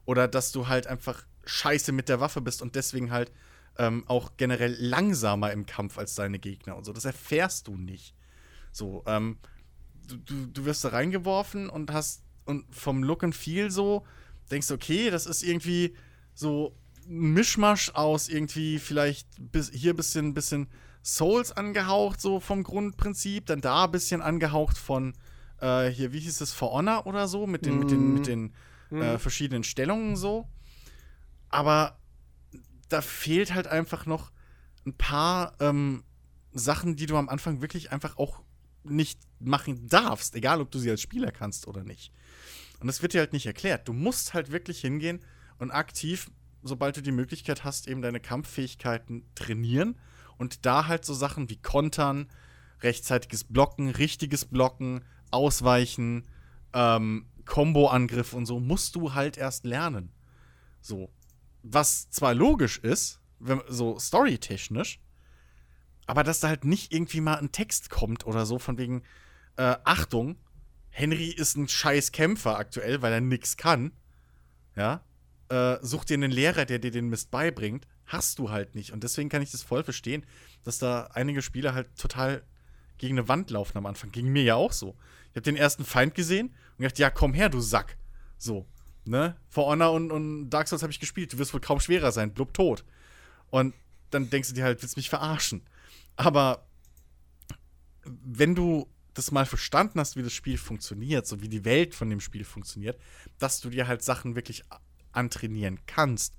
Oder 0.05 0.27
dass 0.27 0.51
du 0.51 0.67
halt 0.67 0.87
einfach 0.87 1.23
scheiße 1.45 1.91
mit 1.91 2.09
der 2.09 2.19
Waffe 2.19 2.41
bist 2.41 2.61
und 2.61 2.75
deswegen 2.75 3.11
halt 3.11 3.31
ähm, 3.77 4.03
auch 4.07 4.31
generell 4.37 4.75
langsamer 4.79 5.51
im 5.51 5.65
Kampf 5.65 5.97
als 5.97 6.15
deine 6.15 6.39
Gegner 6.39 6.75
und 6.75 6.83
so. 6.83 6.91
Das 6.91 7.05
erfährst 7.05 7.67
du 7.67 7.77
nicht. 7.77 8.13
So, 8.71 9.03
ähm, 9.07 9.37
du, 10.07 10.17
du, 10.17 10.45
du 10.47 10.65
wirst 10.65 10.83
da 10.83 10.89
reingeworfen 10.89 11.69
und 11.69 11.91
hast 11.91 12.23
und 12.45 12.65
vom 12.75 13.03
Look 13.03 13.23
and 13.23 13.35
Feel 13.35 13.71
so 13.71 14.05
denkst, 14.51 14.71
okay, 14.71 15.11
das 15.11 15.25
ist 15.27 15.43
irgendwie 15.43 15.95
so 16.33 16.75
ein 17.07 17.33
Mischmasch 17.33 17.91
aus 17.93 18.27
irgendwie 18.27 18.79
vielleicht 18.79 19.27
bis, 19.51 19.71
hier 19.71 19.93
ein 19.93 19.97
bisschen, 19.97 20.33
bisschen 20.33 20.67
Souls 21.03 21.51
angehaucht, 21.51 22.19
so 22.19 22.39
vom 22.39 22.63
Grundprinzip, 22.63 23.45
dann 23.45 23.61
da 23.61 23.85
ein 23.85 23.91
bisschen 23.91 24.21
angehaucht 24.21 24.77
von 24.77 25.13
äh, 25.61 25.89
hier, 25.89 26.13
wie 26.13 26.19
hieß 26.19 26.41
es, 26.41 26.53
For 26.53 26.71
Honor 26.71 27.05
oder 27.05 27.27
so, 27.27 27.47
mit 27.47 27.65
den, 27.65 27.77
mm. 27.77 27.79
mit 27.79 27.91
den, 27.91 28.13
mit 28.13 28.27
den 28.27 28.53
mm. 28.89 29.01
äh, 29.01 29.19
verschiedenen 29.19 29.63
Stellungen 29.63 30.15
so. 30.15 30.47
Aber 31.49 31.99
da 32.89 33.01
fehlt 33.01 33.53
halt 33.53 33.67
einfach 33.67 34.05
noch 34.05 34.31
ein 34.85 34.95
paar 34.95 35.55
ähm, 35.59 36.03
Sachen, 36.51 36.95
die 36.95 37.05
du 37.05 37.17
am 37.17 37.29
Anfang 37.29 37.61
wirklich 37.61 37.91
einfach 37.91 38.17
auch 38.17 38.41
nicht 38.83 39.19
machen 39.39 39.87
darfst, 39.87 40.35
egal 40.35 40.61
ob 40.61 40.71
du 40.71 40.79
sie 40.79 40.89
als 40.89 41.01
Spieler 41.01 41.31
kannst 41.31 41.67
oder 41.67 41.83
nicht. 41.83 42.11
Und 42.79 42.87
das 42.87 43.01
wird 43.01 43.13
dir 43.13 43.19
halt 43.19 43.33
nicht 43.33 43.45
erklärt. 43.45 43.87
Du 43.87 43.93
musst 43.93 44.33
halt 44.33 44.51
wirklich 44.51 44.81
hingehen 44.81 45.19
und 45.57 45.71
aktiv, 45.71 46.31
sobald 46.63 46.97
du 46.97 47.01
die 47.01 47.11
Möglichkeit 47.11 47.63
hast, 47.63 47.87
eben 47.87 48.01
deine 48.01 48.19
Kampffähigkeiten 48.19 49.25
trainieren 49.35 49.99
und 50.37 50.65
da 50.65 50.87
halt 50.87 51.05
so 51.05 51.13
Sachen 51.13 51.49
wie 51.49 51.57
Kontern, 51.57 52.27
rechtzeitiges 52.81 53.43
Blocken, 53.43 53.89
richtiges 53.89 54.45
Blocken, 54.45 55.03
Ausweichen, 55.31 56.27
ähm, 56.73 57.25
Combo-Angriff 57.45 58.33
und 58.33 58.45
so, 58.45 58.59
musst 58.59 58.95
du 58.95 59.13
halt 59.13 59.37
erst 59.37 59.65
lernen. 59.65 60.11
So 60.81 61.09
was 61.63 62.09
zwar 62.09 62.33
logisch 62.33 62.77
ist, 62.79 63.19
wenn, 63.39 63.61
so 63.67 63.99
storytechnisch, 63.99 64.99
aber 66.05 66.23
dass 66.23 66.39
da 66.39 66.47
halt 66.47 66.65
nicht 66.65 66.93
irgendwie 66.93 67.21
mal 67.21 67.35
ein 67.35 67.51
Text 67.51 67.89
kommt 67.89 68.25
oder 68.25 68.45
so, 68.45 68.59
von 68.59 68.77
wegen, 68.77 69.03
äh, 69.57 69.75
Achtung, 69.83 70.37
Henry 70.89 71.29
ist 71.29 71.55
ein 71.55 71.67
scheiß 71.67 72.11
Kämpfer 72.11 72.57
aktuell, 72.57 73.01
weil 73.01 73.13
er 73.13 73.21
nix 73.21 73.57
kann. 73.57 73.91
Ja. 74.75 75.03
Äh, 75.49 75.77
such 75.81 76.05
dir 76.05 76.15
einen 76.15 76.31
Lehrer, 76.31 76.65
der 76.65 76.79
dir 76.79 76.91
den 76.91 77.09
Mist 77.09 77.31
beibringt. 77.31 77.87
Hast 78.05 78.39
du 78.39 78.49
halt 78.49 78.75
nicht. 78.75 78.91
Und 78.91 79.03
deswegen 79.03 79.29
kann 79.29 79.41
ich 79.41 79.51
das 79.51 79.61
voll 79.61 79.83
verstehen, 79.83 80.25
dass 80.63 80.79
da 80.79 81.09
einige 81.13 81.41
Spieler 81.41 81.73
halt 81.73 81.95
total 81.95 82.43
gegen 82.97 83.17
eine 83.19 83.27
Wand 83.27 83.51
laufen 83.51 83.77
am 83.77 83.85
Anfang. 83.85 84.11
Ging 84.11 84.29
mir 84.29 84.43
ja 84.43 84.55
auch 84.55 84.71
so. 84.71 84.95
Ich 85.29 85.35
habe 85.35 85.41
den 85.41 85.57
ersten 85.57 85.85
Feind 85.85 86.15
gesehen 86.15 86.47
und 86.47 86.77
gedacht, 86.79 86.99
ja, 86.99 87.09
komm 87.09 87.33
her, 87.33 87.49
du 87.49 87.59
Sack. 87.59 87.97
So. 88.37 88.65
Ne? 89.05 89.35
For 89.49 89.65
Honor 89.67 89.91
und, 89.93 90.11
und 90.11 90.49
Dark 90.49 90.67
Souls 90.67 90.83
habe 90.83 90.91
ich 90.91 90.99
gespielt. 90.99 91.33
Du 91.33 91.37
wirst 91.37 91.53
wohl 91.53 91.61
kaum 91.61 91.79
schwerer 91.79 92.11
sein. 92.11 92.33
Blub 92.33 92.53
tot. 92.53 92.83
Und 93.49 93.73
dann 94.11 94.29
denkst 94.29 94.49
du 94.49 94.55
dir 94.55 94.63
halt, 94.63 94.81
willst 94.81 94.97
mich 94.97 95.09
verarschen. 95.09 95.61
Aber 96.15 96.67
wenn 98.03 98.55
du 98.55 98.87
das 99.13 99.31
mal 99.31 99.45
verstanden 99.45 99.99
hast, 99.99 100.15
wie 100.15 100.23
das 100.23 100.33
Spiel 100.33 100.57
funktioniert, 100.57 101.27
so 101.27 101.41
wie 101.41 101.49
die 101.49 101.65
Welt 101.65 101.95
von 101.95 102.09
dem 102.09 102.21
Spiel 102.21 102.43
funktioniert, 102.43 102.99
dass 103.37 103.59
du 103.59 103.69
dir 103.69 103.87
halt 103.87 104.03
Sachen 104.03 104.35
wirklich 104.35 104.63
antrainieren 105.11 105.79
kannst 105.85 106.35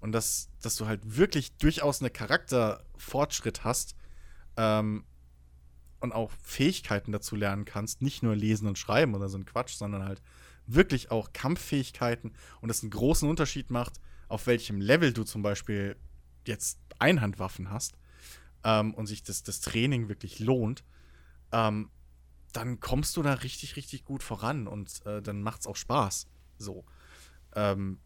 und 0.00 0.12
dass, 0.12 0.48
dass 0.62 0.76
du 0.76 0.86
halt 0.86 1.16
wirklich 1.16 1.56
durchaus 1.56 2.00
eine 2.00 2.10
Charakterfortschritt 2.10 3.64
hast 3.64 3.96
ähm, 4.56 5.04
und 6.04 6.12
auch 6.12 6.30
Fähigkeiten 6.42 7.10
dazu 7.10 7.34
lernen 7.34 7.64
kannst, 7.64 8.02
nicht 8.02 8.22
nur 8.22 8.36
lesen 8.36 8.68
und 8.68 8.78
schreiben 8.78 9.14
oder 9.14 9.28
so 9.28 9.38
ein 9.38 9.44
Quatsch, 9.44 9.74
sondern 9.74 10.04
halt 10.04 10.22
wirklich 10.66 11.10
auch 11.10 11.32
Kampffähigkeiten 11.32 12.32
und 12.60 12.70
es 12.70 12.82
einen 12.82 12.90
großen 12.90 13.28
Unterschied 13.28 13.70
macht, 13.70 14.00
auf 14.28 14.46
welchem 14.46 14.80
Level 14.80 15.12
du 15.12 15.24
zum 15.24 15.42
Beispiel 15.42 15.96
jetzt 16.46 16.78
Einhandwaffen 16.98 17.70
hast 17.70 17.96
ähm, 18.62 18.94
und 18.94 19.06
sich 19.06 19.22
das, 19.22 19.42
das 19.42 19.60
Training 19.60 20.08
wirklich 20.08 20.38
lohnt, 20.38 20.84
ähm, 21.52 21.90
dann 22.52 22.80
kommst 22.80 23.16
du 23.16 23.22
da 23.22 23.34
richtig, 23.34 23.76
richtig 23.76 24.04
gut 24.04 24.22
voran 24.22 24.66
und 24.68 25.04
äh, 25.06 25.20
dann 25.20 25.42
macht's 25.42 25.66
auch 25.66 25.76
Spaß. 25.76 26.28
So. 26.58 26.84
Ähm, 27.54 27.98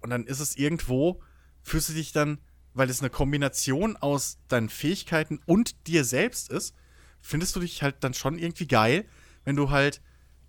und 0.00 0.10
dann 0.10 0.26
ist 0.26 0.40
es 0.40 0.56
irgendwo, 0.56 1.20
fühlst 1.62 1.90
du 1.90 1.92
dich 1.92 2.12
dann, 2.12 2.38
weil 2.74 2.88
es 2.88 3.00
eine 3.00 3.10
Kombination 3.10 3.96
aus 3.96 4.38
deinen 4.48 4.70
Fähigkeiten 4.70 5.40
und 5.44 5.86
dir 5.86 6.04
selbst 6.04 6.50
ist, 6.50 6.74
findest 7.22 7.56
du 7.56 7.60
dich 7.60 7.82
halt 7.82 7.96
dann 8.00 8.12
schon 8.12 8.38
irgendwie 8.38 8.66
geil, 8.66 9.06
wenn 9.44 9.56
du 9.56 9.70
halt 9.70 10.02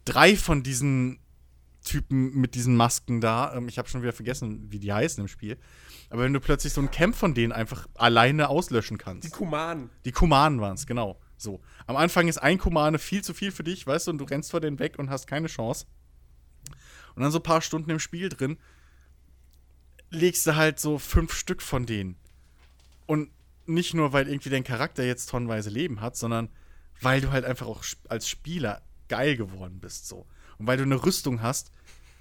drei 0.05 0.35
von 0.35 0.63
diesen 0.63 1.19
Typen 1.83 2.33
mit 2.39 2.55
diesen 2.55 2.75
Masken 2.75 3.21
da, 3.21 3.53
ähm, 3.55 3.67
ich 3.67 3.77
habe 3.77 3.87
schon 3.87 4.01
wieder 4.01 4.13
vergessen, 4.13 4.71
wie 4.71 4.79
die 4.79 4.91
heißen 4.91 5.21
im 5.21 5.27
Spiel, 5.27 5.57
aber 6.09 6.23
wenn 6.23 6.33
du 6.33 6.39
plötzlich 6.39 6.73
so 6.73 6.81
ein 6.81 6.91
Camp 6.91 7.15
von 7.15 7.33
denen 7.33 7.51
einfach 7.51 7.87
alleine 7.95 8.49
auslöschen 8.49 8.97
kannst. 8.97 9.27
Die 9.27 9.31
Kumanen. 9.31 9.89
Die 10.05 10.11
Kumanen 10.11 10.61
waren 10.61 10.75
es, 10.75 10.85
genau. 10.85 11.19
So. 11.37 11.61
Am 11.87 11.97
Anfang 11.97 12.27
ist 12.27 12.37
ein 12.37 12.57
Kumane 12.57 12.99
viel 12.99 13.23
zu 13.23 13.33
viel 13.33 13.51
für 13.51 13.63
dich, 13.63 13.85
weißt 13.85 14.07
du, 14.07 14.11
und 14.11 14.17
du 14.17 14.25
rennst 14.25 14.51
vor 14.51 14.61
denen 14.61 14.79
weg 14.79 14.97
und 14.97 15.09
hast 15.09 15.27
keine 15.27 15.47
Chance. 15.47 15.85
Und 17.15 17.21
dann 17.21 17.31
so 17.31 17.39
ein 17.39 17.43
paar 17.43 17.61
Stunden 17.61 17.89
im 17.89 17.99
Spiel 17.99 18.29
drin, 18.29 18.57
legst 20.09 20.47
du 20.47 20.55
halt 20.55 20.79
so 20.79 20.97
fünf 20.97 21.33
Stück 21.33 21.61
von 21.61 21.85
denen. 21.85 22.15
Und 23.05 23.29
nicht 23.65 23.93
nur, 23.93 24.13
weil 24.13 24.27
irgendwie 24.27 24.49
dein 24.49 24.63
Charakter 24.63 25.03
jetzt 25.03 25.29
tonnenweise 25.29 25.69
Leben 25.69 26.01
hat, 26.01 26.15
sondern 26.15 26.49
weil 27.03 27.21
du 27.21 27.31
halt 27.31 27.45
einfach 27.45 27.67
auch 27.67 27.83
als 28.09 28.27
Spieler 28.27 28.81
geil 29.07 29.37
geworden 29.37 29.79
bist, 29.79 30.07
so. 30.07 30.25
Und 30.57 30.67
weil 30.67 30.77
du 30.77 30.83
eine 30.83 31.03
Rüstung 31.03 31.41
hast, 31.41 31.71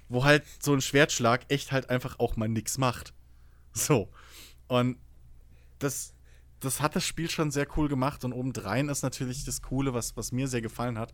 wo 0.09 0.23
halt 0.23 0.43
so 0.61 0.73
ein 0.73 0.81
Schwertschlag 0.81 1.45
echt 1.49 1.71
halt 1.71 1.89
einfach 1.89 2.19
auch 2.19 2.35
mal 2.35 2.47
nix 2.47 2.77
macht. 2.77 3.13
So. 3.73 4.11
Und 4.67 4.97
das, 5.79 6.13
das 6.59 6.81
hat 6.81 6.95
das 6.95 7.05
Spiel 7.05 7.29
schon 7.29 7.51
sehr 7.51 7.67
cool 7.77 7.87
gemacht. 7.89 8.23
Und 8.23 8.33
obendrein 8.33 8.89
ist 8.89 9.01
natürlich 9.01 9.43
das 9.45 9.61
Coole, 9.61 9.93
was, 9.93 10.15
was 10.15 10.31
mir 10.31 10.47
sehr 10.47 10.61
gefallen 10.61 10.97
hat, 10.97 11.13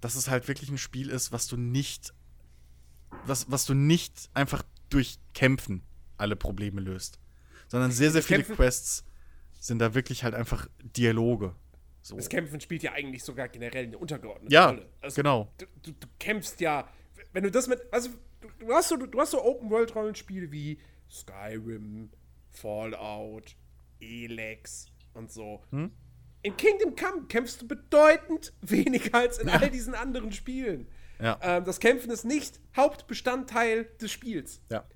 dass 0.00 0.14
es 0.14 0.28
halt 0.28 0.48
wirklich 0.48 0.70
ein 0.70 0.78
Spiel 0.78 1.08
ist, 1.08 1.32
was 1.32 1.46
du 1.46 1.56
nicht, 1.56 2.12
was, 3.24 3.50
was 3.50 3.64
du 3.64 3.74
nicht 3.74 4.30
einfach 4.34 4.62
durch 4.90 5.18
Kämpfen 5.34 5.82
alle 6.16 6.36
Probleme 6.36 6.80
löst. 6.80 7.18
Sondern 7.68 7.90
sehr, 7.90 8.10
sehr 8.10 8.22
viele 8.22 8.44
Quests 8.44 9.04
sind 9.60 9.78
da 9.78 9.94
wirklich 9.94 10.24
halt 10.24 10.34
einfach 10.34 10.68
Dialoge. 10.82 11.54
So. 12.08 12.16
Das 12.16 12.30
Kämpfen 12.30 12.58
spielt 12.58 12.82
ja 12.82 12.92
eigentlich 12.92 13.22
sogar 13.22 13.48
generell 13.48 13.84
eine 13.84 13.98
untergeordnete 13.98 14.50
ja, 14.52 14.70
Rolle. 14.70 14.88
Also, 15.02 15.16
genau. 15.16 15.52
Du, 15.58 15.66
du, 15.82 15.92
du, 15.92 16.06
kämpfst 16.18 16.58
ja, 16.58 16.88
wenn 17.34 17.44
du 17.44 17.50
das 17.50 17.66
mit, 17.66 17.82
also 17.92 18.08
du, 18.60 18.72
hast 18.72 18.88
so, 18.88 18.96
du 18.96 19.20
hast 19.20 19.32
so 19.32 19.44
Open-World-Rollenspiele 19.44 20.50
wie 20.50 20.78
Skyrim, 21.10 22.10
Fallout, 22.50 23.56
Elex 24.00 24.86
und 25.12 25.30
so. 25.30 25.62
Hm? 25.70 25.90
In 26.40 26.56
Kingdom 26.56 26.96
Come 26.96 27.26
kämpfst 27.26 27.60
du 27.60 27.68
bedeutend 27.68 28.54
weniger 28.62 29.18
als 29.18 29.36
in 29.36 29.48
ja. 29.48 29.56
all 29.56 29.68
diesen 29.70 29.94
anderen 29.94 30.32
Spielen. 30.32 30.88
Ja. 31.20 31.38
Ähm, 31.42 31.64
das 31.64 31.78
Kämpfen 31.78 32.10
ist 32.10 32.24
nicht 32.24 32.58
Hauptbestandteil 32.74 33.84
des 34.00 34.10
Spiels. 34.10 34.62
Ja. 34.70 34.86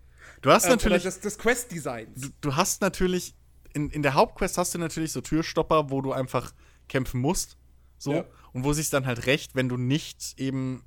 Du 0.40 0.50
hast 0.50 0.64
ähm, 0.64 0.70
natürlich. 0.70 1.02
des, 1.02 1.20
des 1.20 1.36
Quest-Designs. 1.36 2.22
Du, 2.22 2.28
du, 2.40 2.56
hast 2.56 2.80
natürlich. 2.80 3.34
In, 3.74 3.90
in 3.90 4.02
der 4.02 4.14
Hauptquest 4.14 4.56
hast 4.56 4.74
du 4.74 4.78
natürlich 4.78 5.12
so 5.12 5.20
Türstopper, 5.20 5.90
wo 5.90 6.00
du 6.00 6.12
einfach 6.12 6.54
kämpfen 6.92 7.20
musst. 7.20 7.56
So. 7.98 8.12
Ja. 8.12 8.24
Und 8.52 8.64
wo 8.64 8.72
sich 8.74 8.90
dann 8.90 9.06
halt 9.06 9.26
recht, 9.26 9.54
wenn 9.54 9.68
du 9.68 9.78
nicht 9.78 10.38
eben 10.38 10.84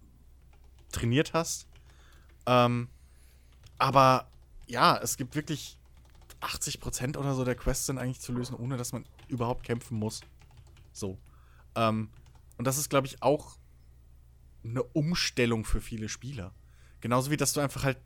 trainiert 0.92 1.34
hast. 1.34 1.68
Ähm, 2.46 2.90
aber 3.80 4.30
ja, 4.68 4.98
es 4.98 5.18
gibt 5.18 5.36
wirklich 5.36 5.80
80% 6.42 7.18
oder 7.18 7.34
so 7.34 7.44
der 7.44 7.56
Quests 7.56 7.88
sind 7.88 7.98
eigentlich 7.98 8.20
zu 8.20 8.32
lösen, 8.34 8.56
ohne 8.56 8.78
dass 8.78 8.94
man 8.94 9.04
überhaupt 9.28 9.64
kämpfen 9.64 9.98
muss. 9.98 10.22
So. 10.94 11.18
Ähm, 11.74 12.10
und 12.58 12.66
das 12.66 12.78
ist, 12.78 12.90
glaube 12.90 13.08
ich, 13.08 13.24
auch 13.24 13.58
eine 14.64 14.84
Umstellung 14.84 15.66
für 15.66 15.82
viele 15.82 16.08
Spieler. 16.08 16.54
Genauso 17.02 17.32
wie, 17.32 17.38
dass 17.38 17.54
du 17.54 17.62
einfach 17.62 17.84
halt 17.84 17.98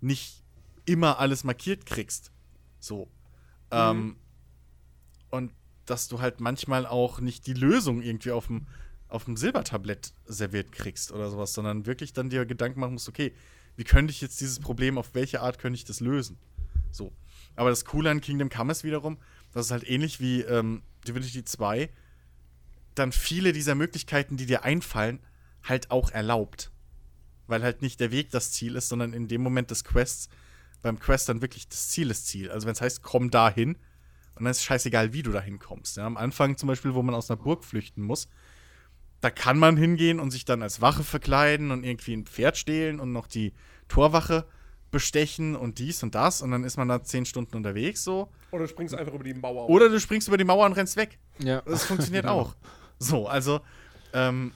nicht 0.00 0.42
immer 0.86 1.18
alles 1.18 1.44
markiert 1.44 1.84
kriegst. 1.84 2.32
So. 2.80 3.04
Mhm. 3.70 3.72
Ähm, 3.72 4.16
und 5.30 5.52
dass 5.86 6.08
du 6.08 6.20
halt 6.20 6.40
manchmal 6.40 6.86
auch 6.86 7.20
nicht 7.20 7.46
die 7.46 7.54
Lösung 7.54 8.02
irgendwie 8.02 8.32
auf 8.32 8.48
dem, 8.48 8.66
auf 9.08 9.24
dem 9.24 9.36
Silbertablett 9.36 10.12
serviert 10.26 10.72
kriegst 10.72 11.12
oder 11.12 11.30
sowas, 11.30 11.54
sondern 11.54 11.86
wirklich 11.86 12.12
dann 12.12 12.30
dir 12.30 12.44
Gedanken 12.44 12.80
machen 12.80 12.94
musst, 12.94 13.08
okay, 13.08 13.32
wie 13.76 13.84
könnte 13.84 14.10
ich 14.10 14.20
jetzt 14.20 14.40
dieses 14.40 14.58
Problem, 14.58 14.98
auf 14.98 15.14
welche 15.14 15.40
Art 15.40 15.58
könnte 15.58 15.76
ich 15.76 15.84
das 15.84 16.00
lösen? 16.00 16.38
So. 16.90 17.12
Aber 17.54 17.70
das 17.70 17.84
Coole 17.84 18.10
an 18.10 18.20
Kingdom 18.20 18.48
Come 18.48 18.72
ist 18.72 18.84
wiederum, 18.84 19.18
dass 19.52 19.66
es 19.66 19.70
halt 19.72 19.88
ähnlich 19.88 20.20
wie 20.20 20.42
ähm, 20.42 20.82
Divinity 21.06 21.44
2 21.44 21.88
dann 22.94 23.12
viele 23.12 23.52
dieser 23.52 23.74
Möglichkeiten, 23.74 24.36
die 24.36 24.46
dir 24.46 24.64
einfallen, 24.64 25.20
halt 25.62 25.90
auch 25.90 26.10
erlaubt. 26.10 26.70
Weil 27.46 27.62
halt 27.62 27.82
nicht 27.82 28.00
der 28.00 28.10
Weg 28.10 28.30
das 28.30 28.52
Ziel 28.52 28.76
ist, 28.76 28.88
sondern 28.88 29.12
in 29.12 29.28
dem 29.28 29.42
Moment 29.42 29.70
des 29.70 29.84
Quests, 29.84 30.28
beim 30.82 30.98
Quest 30.98 31.28
dann 31.28 31.42
wirklich 31.42 31.68
das 31.68 31.88
Ziel 31.88 32.10
ist 32.10 32.26
Ziel. 32.26 32.50
Also 32.50 32.66
wenn 32.66 32.74
es 32.74 32.80
heißt, 32.80 33.02
komm 33.02 33.30
da 33.30 33.50
hin, 33.50 33.76
und 34.36 34.44
dann 34.44 34.50
ist 34.50 34.58
es 34.58 34.64
scheißegal, 34.64 35.12
wie 35.12 35.22
du 35.22 35.32
da 35.32 35.40
hinkommst. 35.40 35.96
Ja, 35.96 36.06
am 36.06 36.16
Anfang 36.16 36.56
zum 36.56 36.68
Beispiel, 36.68 36.94
wo 36.94 37.02
man 37.02 37.14
aus 37.14 37.30
einer 37.30 37.40
Burg 37.42 37.64
flüchten 37.64 38.02
muss, 38.02 38.28
da 39.20 39.30
kann 39.30 39.58
man 39.58 39.76
hingehen 39.76 40.20
und 40.20 40.30
sich 40.30 40.44
dann 40.44 40.62
als 40.62 40.80
Wache 40.80 41.02
verkleiden 41.02 41.70
und 41.70 41.84
irgendwie 41.84 42.12
ein 42.12 42.26
Pferd 42.26 42.56
stehlen 42.56 43.00
und 43.00 43.12
noch 43.12 43.26
die 43.26 43.54
Torwache 43.88 44.46
bestechen 44.90 45.56
und 45.56 45.78
dies 45.78 46.02
und 46.02 46.14
das 46.14 46.42
und 46.42 46.50
dann 46.50 46.64
ist 46.64 46.76
man 46.76 46.88
da 46.88 47.02
zehn 47.02 47.24
Stunden 47.24 47.56
unterwegs 47.56 48.04
so. 48.04 48.30
Oder 48.50 48.64
du 48.64 48.68
springst 48.68 48.94
einfach 48.94 49.14
über 49.14 49.24
die 49.24 49.34
Mauer. 49.34 49.68
Oder 49.68 49.88
du 49.88 49.98
springst 49.98 50.28
über 50.28 50.36
die 50.36 50.44
Mauer 50.44 50.66
und 50.66 50.72
rennst 50.74 50.96
weg. 50.96 51.18
Ja. 51.38 51.62
Das 51.62 51.84
funktioniert 51.84 52.24
genau. 52.24 52.40
auch. 52.40 52.56
So, 52.98 53.26
also, 53.26 53.60
ähm, 54.12 54.52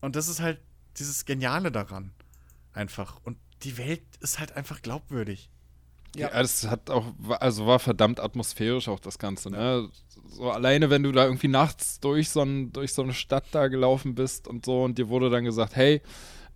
und 0.00 0.16
das 0.16 0.28
ist 0.28 0.40
halt 0.40 0.60
dieses 0.98 1.24
Geniale 1.24 1.70
daran. 1.70 2.12
Einfach. 2.72 3.20
Und 3.24 3.38
die 3.62 3.78
Welt 3.78 4.02
ist 4.20 4.38
halt 4.38 4.56
einfach 4.56 4.82
glaubwürdig. 4.82 5.50
Ja. 6.14 6.28
ja, 6.28 6.42
das 6.42 6.68
hat 6.68 6.90
auch, 6.90 7.06
also 7.40 7.66
war 7.66 7.78
verdammt 7.78 8.20
atmosphärisch 8.20 8.88
auch 8.88 9.00
das 9.00 9.18
Ganze, 9.18 9.50
ne? 9.50 9.88
So 10.28 10.50
alleine, 10.50 10.90
wenn 10.90 11.02
du 11.02 11.12
da 11.12 11.24
irgendwie 11.24 11.48
nachts 11.48 12.00
durch 12.00 12.30
so, 12.30 12.42
ein, 12.42 12.72
durch 12.72 12.92
so 12.92 13.02
eine 13.02 13.14
Stadt 13.14 13.44
da 13.52 13.68
gelaufen 13.68 14.14
bist 14.14 14.46
und 14.46 14.64
so 14.64 14.82
und 14.82 14.98
dir 14.98 15.08
wurde 15.08 15.30
dann 15.30 15.44
gesagt, 15.44 15.76
hey, 15.76 16.02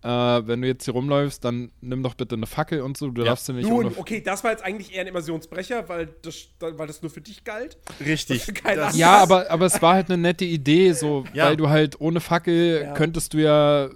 äh, 0.03 0.07
wenn 0.07 0.61
du 0.61 0.67
jetzt 0.67 0.85
hier 0.85 0.93
rumläufst, 0.93 1.43
dann 1.43 1.71
nimm 1.81 2.03
doch 2.03 2.13
bitte 2.13 2.35
eine 2.35 2.45
Fackel 2.45 2.81
und 2.81 2.97
so. 2.97 3.09
Du 3.09 3.21
ja. 3.21 3.29
darfst 3.29 3.49
du 3.49 3.53
nicht. 3.53 3.67
Nun, 3.67 3.93
okay, 3.97 4.21
das 4.21 4.43
war 4.43 4.51
jetzt 4.51 4.63
eigentlich 4.63 4.93
eher 4.93 5.01
ein 5.01 5.07
Immersionsbrecher, 5.07 5.89
weil 5.89 6.09
das, 6.21 6.49
weil 6.59 6.87
das 6.87 7.01
nur 7.01 7.09
für 7.09 7.21
dich 7.21 7.43
galt. 7.43 7.77
Richtig. 7.99 8.47
ja, 8.93 9.17
aber, 9.17 9.49
aber 9.49 9.65
es 9.65 9.81
war 9.81 9.95
halt 9.95 10.09
eine 10.09 10.21
nette 10.21 10.45
Idee, 10.45 10.93
so, 10.93 11.25
ja. 11.33 11.45
weil 11.45 11.57
du 11.57 11.69
halt 11.69 11.99
ohne 11.99 12.19
Fackel 12.19 12.83
ja. 12.83 12.93
könntest 12.93 13.33
du 13.33 13.39
ja 13.39 13.89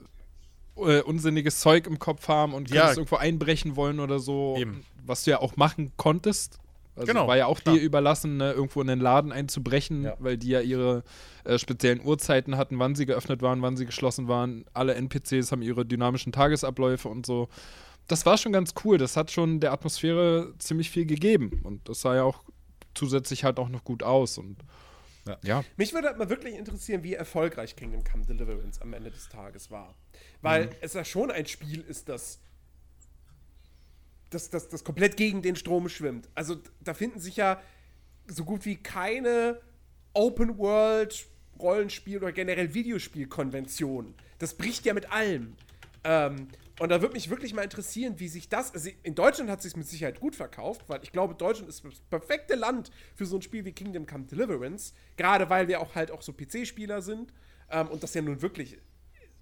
äh, 0.76 1.02
unsinniges 1.02 1.60
Zeug 1.60 1.86
im 1.86 2.00
Kopf 2.00 2.28
haben 2.28 2.54
und 2.54 2.72
könntest 2.72 2.98
irgendwo 2.98 3.18
einbrechen 3.18 3.76
wollen 3.76 4.00
oder 4.00 4.20
so. 4.20 4.56
Eben. 4.58 4.84
Was 5.06 5.24
du 5.24 5.32
ja 5.32 5.40
auch 5.40 5.56
machen 5.58 5.92
konntest. 5.98 6.60
Also 6.96 7.08
genau, 7.08 7.28
war 7.28 7.38
ja 7.38 7.46
auch 7.46 7.60
klar. 7.60 7.76
dir 7.76 7.82
überlassen, 7.82 8.38
ne, 8.38 8.52
irgendwo 8.52 8.82
in 8.82 8.88
den 8.88 9.00
Laden 9.00 9.32
einzubrechen, 9.32 10.04
ja. 10.04 10.16
weil 10.20 10.38
die 10.38 10.50
ja 10.50 10.60
ihre 10.60 11.04
äh, 11.46 11.58
speziellen 11.58 12.02
Uhrzeiten 12.04 12.58
hatten, 12.58 12.80
wann 12.80 12.96
sie 12.96 13.06
geöffnet 13.06 13.42
waren, 13.42 13.62
wann 13.62 13.78
sie 13.78 13.86
geschlossen 13.86 14.28
waren. 14.28 14.66
Alle 14.74 14.96
NPCs 14.96 15.52
haben 15.52 15.62
ihre 15.62 15.86
dynamischen 15.86 16.34
Tagesabläufe 16.34 17.08
und 17.08 17.26
so. 17.26 17.48
Das 18.08 18.26
war 18.26 18.38
schon 18.38 18.52
ganz 18.52 18.74
cool. 18.84 18.98
Das 18.98 19.16
hat 19.16 19.32
schon 19.32 19.62
der 19.62 19.72
Atmosphäre 19.72 20.54
ziemlich 20.60 20.90
viel 20.90 21.06
gegeben. 21.06 21.62
Und 21.64 21.88
das 21.88 22.02
sah 22.02 22.16
ja 22.16 22.24
auch 22.24 22.44
zusätzlich 22.94 23.46
halt 23.46 23.58
auch 23.58 23.70
noch 23.70 23.86
gut 23.86 24.04
aus. 24.04 24.38
Und 24.38 24.58
ja. 25.26 25.38
ja. 25.44 25.64
Mich 25.78 25.94
würde 25.94 26.10
halt 26.10 26.18
mal 26.18 26.30
wirklich 26.30 26.56
interessieren, 26.56 27.04
wie 27.04 27.14
erfolgreich 27.14 27.76
Kingdom 27.76 28.04
Come 28.04 28.26
Deliverance 28.26 28.82
am 28.82 28.94
Ende 28.94 29.12
des 29.12 29.30
Tages 29.30 29.72
war. 29.72 29.96
Weil 30.42 30.66
mhm. 30.66 30.72
es 30.82 30.94
ja 30.94 31.06
schon 31.06 31.32
ein 31.32 31.46
Spiel 31.46 31.82
ist, 31.82 32.10
das 32.10 32.42
das, 34.32 34.50
das, 34.50 34.68
das 34.70 34.84
komplett 34.84 35.18
gegen 35.18 35.42
den 35.42 35.56
Strom 35.56 35.88
schwimmt. 35.90 36.28
Also 36.34 36.58
da 36.80 36.94
finden 36.94 37.20
sich 37.20 37.36
ja 37.36 37.62
so 38.28 38.44
gut 38.44 38.66
wie 38.66 38.78
keine 38.78 39.62
Open 40.14 40.58
World 40.58 41.28
Rollenspiel 41.60 42.18
oder 42.18 42.32
generell 42.32 42.74
Videospielkonventionen. 42.74 44.16
Das 44.40 44.56
bricht 44.56 44.86
ja 44.86 44.94
mit 44.94 45.12
allem. 45.12 45.56
Ähm, 46.04 46.48
Und 46.80 46.90
da 46.90 47.02
würde 47.02 47.14
mich 47.14 47.30
wirklich 47.30 47.54
mal 47.54 47.62
interessieren, 47.62 48.16
wie 48.18 48.28
sich 48.28 48.50
das. 48.50 48.74
Also 48.74 48.90
in 49.04 49.14
Deutschland 49.14 49.52
hat 49.52 49.62
sich 49.62 49.76
mit 49.76 49.88
Sicherheit 49.88 50.20
gut 50.20 50.36
verkauft, 50.36 50.82
weil 50.88 51.04
ich 51.04 51.12
glaube, 51.12 51.36
Deutschland 51.36 51.70
ist 51.70 51.86
das 51.86 52.00
perfekte 52.10 52.56
Land 52.56 52.90
für 53.16 53.26
so 53.26 53.36
ein 53.36 53.44
Spiel 53.44 53.66
wie 53.66 53.72
Kingdom 53.72 54.08
Come 54.08 54.26
Deliverance. 54.26 54.94
Gerade 55.18 55.50
weil 55.50 55.68
wir 55.68 55.80
auch 55.80 55.94
halt 55.94 56.10
auch 56.10 56.24
so 56.24 56.34
PC-Spieler 56.34 57.04
sind. 57.04 57.32
Ähm, 57.70 57.88
und 57.90 58.02
das 58.02 58.16
ja 58.16 58.22
nun 58.24 58.42
wirklich. 58.42 58.80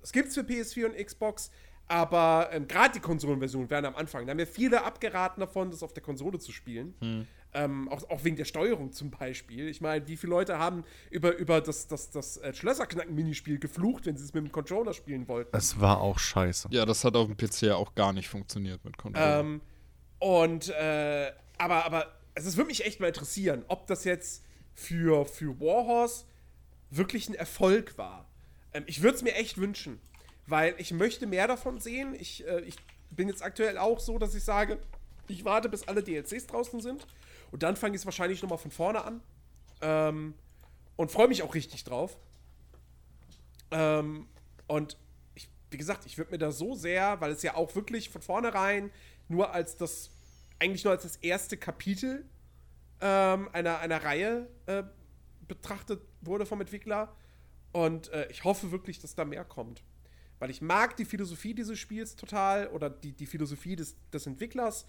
Es 0.01 0.11
gibt 0.11 0.29
es 0.29 0.33
für 0.33 0.41
PS4 0.41 0.87
und 0.87 0.97
Xbox, 0.97 1.51
aber 1.89 2.49
ähm, 2.51 2.67
gerade 2.67 2.93
die 2.93 2.99
Konsolenversion 2.99 3.69
werden 3.69 3.87
am 3.87 3.95
Anfang. 3.95 4.25
Da 4.25 4.31
haben 4.31 4.39
ja 4.39 4.45
viele 4.45 4.85
abgeraten 4.85 5.41
davon, 5.41 5.71
das 5.71 5.81
auf 5.81 5.91
der 5.91 6.03
Konsole 6.03 6.37
zu 6.37 6.51
spielen. 6.51 6.93
Hm. 7.01 7.27
Ähm, 7.51 7.89
auch, 7.89 8.07
auch, 8.11 8.23
wegen 8.23 8.35
der 8.35 8.45
Steuerung 8.45 8.91
zum 8.91 9.09
Beispiel. 9.09 9.67
Ich 9.67 9.81
meine, 9.81 10.07
wie 10.07 10.15
viele 10.15 10.29
Leute 10.29 10.59
haben 10.59 10.83
über, 11.09 11.35
über 11.35 11.61
das, 11.61 11.87
das, 11.87 12.11
das 12.11 12.37
äh, 12.37 12.53
Schlösserknacken-Minispiel 12.53 13.57
geflucht, 13.57 14.05
wenn 14.05 14.15
sie 14.15 14.23
es 14.23 14.35
mit 14.35 14.43
dem 14.43 14.51
Controller 14.51 14.93
spielen 14.93 15.27
wollten? 15.27 15.57
Es 15.57 15.81
war 15.81 15.99
auch 15.99 16.19
scheiße. 16.19 16.69
Ja, 16.71 16.85
das 16.85 17.03
hat 17.03 17.15
auf 17.15 17.25
dem 17.25 17.35
PC 17.35 17.63
ja 17.63 17.75
auch 17.75 17.95
gar 17.95 18.13
nicht 18.13 18.29
funktioniert 18.29 18.85
mit 18.85 18.95
Controller. 18.97 19.39
Ähm, 19.39 19.61
und, 20.19 20.69
äh, 20.69 21.31
aber, 21.57 21.85
aber 21.85 22.13
also 22.35 22.49
es 22.49 22.55
würde 22.55 22.67
mich 22.67 22.85
echt 22.85 22.99
mal 22.99 23.07
interessieren, 23.07 23.65
ob 23.67 23.87
das 23.87 24.03
jetzt 24.03 24.43
für, 24.75 25.25
für 25.25 25.59
Warhorse 25.59 26.25
wirklich 26.91 27.29
ein 27.29 27.35
Erfolg 27.35 27.97
war. 27.97 28.29
Ähm, 28.73 28.83
ich 28.85 29.01
würde 29.01 29.15
es 29.15 29.23
mir 29.23 29.33
echt 29.33 29.57
wünschen, 29.57 29.99
weil 30.49 30.75
ich 30.77 30.91
möchte 30.91 31.27
mehr 31.27 31.47
davon 31.47 31.79
sehen. 31.79 32.15
Ich, 32.19 32.45
äh, 32.47 32.61
ich 32.61 32.75
bin 33.11 33.27
jetzt 33.27 33.43
aktuell 33.43 33.77
auch 33.77 33.99
so, 33.99 34.17
dass 34.17 34.35
ich 34.35 34.43
sage, 34.43 34.79
ich 35.27 35.45
warte, 35.45 35.69
bis 35.69 35.87
alle 35.87 36.03
DLCs 36.03 36.47
draußen 36.47 36.81
sind 36.81 37.05
und 37.51 37.63
dann 37.63 37.75
fange 37.75 37.95
ich 37.95 38.01
es 38.01 38.05
wahrscheinlich 38.05 38.41
nochmal 38.41 38.57
von 38.57 38.71
vorne 38.71 39.03
an. 39.03 39.21
Ähm, 39.81 40.33
und 40.95 41.11
freue 41.11 41.29
mich 41.29 41.43
auch 41.43 41.55
richtig 41.55 41.85
drauf. 41.85 42.19
Ähm, 43.71 44.27
und 44.67 44.97
ich, 45.35 45.49
wie 45.71 45.77
gesagt, 45.77 46.05
ich 46.05 46.17
würde 46.17 46.31
mir 46.31 46.37
da 46.37 46.51
so 46.51 46.75
sehr, 46.75 47.21
weil 47.21 47.31
es 47.31 47.41
ja 47.41 47.55
auch 47.55 47.73
wirklich 47.75 48.09
von 48.09 48.21
vornherein 48.21 48.91
nur 49.29 49.53
als 49.53 49.77
das, 49.77 50.11
eigentlich 50.59 50.83
nur 50.83 50.91
als 50.91 51.03
das 51.03 51.15
erste 51.17 51.55
Kapitel 51.55 52.25
ähm, 52.99 53.47
einer, 53.53 53.79
einer 53.79 54.03
Reihe 54.03 54.49
äh, 54.65 54.83
betrachtet 55.47 56.01
wurde 56.21 56.45
vom 56.45 56.59
Entwickler. 56.59 57.15
Und 57.71 58.09
äh, 58.09 58.27
ich 58.29 58.43
hoffe 58.43 58.71
wirklich, 58.71 58.99
dass 58.99 59.15
da 59.15 59.23
mehr 59.23 59.45
kommt. 59.45 59.83
Weil 60.39 60.49
ich 60.49 60.61
mag 60.61 60.95
die 60.97 61.05
Philosophie 61.05 61.53
dieses 61.53 61.77
Spiels 61.77 62.15
total 62.15 62.67
oder 62.69 62.89
die, 62.89 63.11
die 63.11 63.25
Philosophie 63.25 63.75
des, 63.75 63.95
des 64.11 64.25
Entwicklers. 64.25 64.85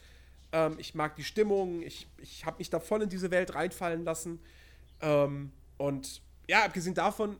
Ähm, 0.53 0.77
ich 0.79 0.95
mag 0.95 1.17
die 1.17 1.25
Stimmung. 1.25 1.83
Ich, 1.83 2.07
ich 2.19 2.47
habe 2.47 2.59
mich 2.59 2.71
da 2.71 2.81
voll 2.81 3.03
in 3.03 3.09
diese 3.09 3.31
Welt 3.31 3.55
reinfallen 3.55 4.05
lassen. 4.05 4.41
Ähm, 5.01 5.53
und 5.77 6.23
ja, 6.49 6.65
abgesehen 6.65 6.95
davon, 6.95 7.37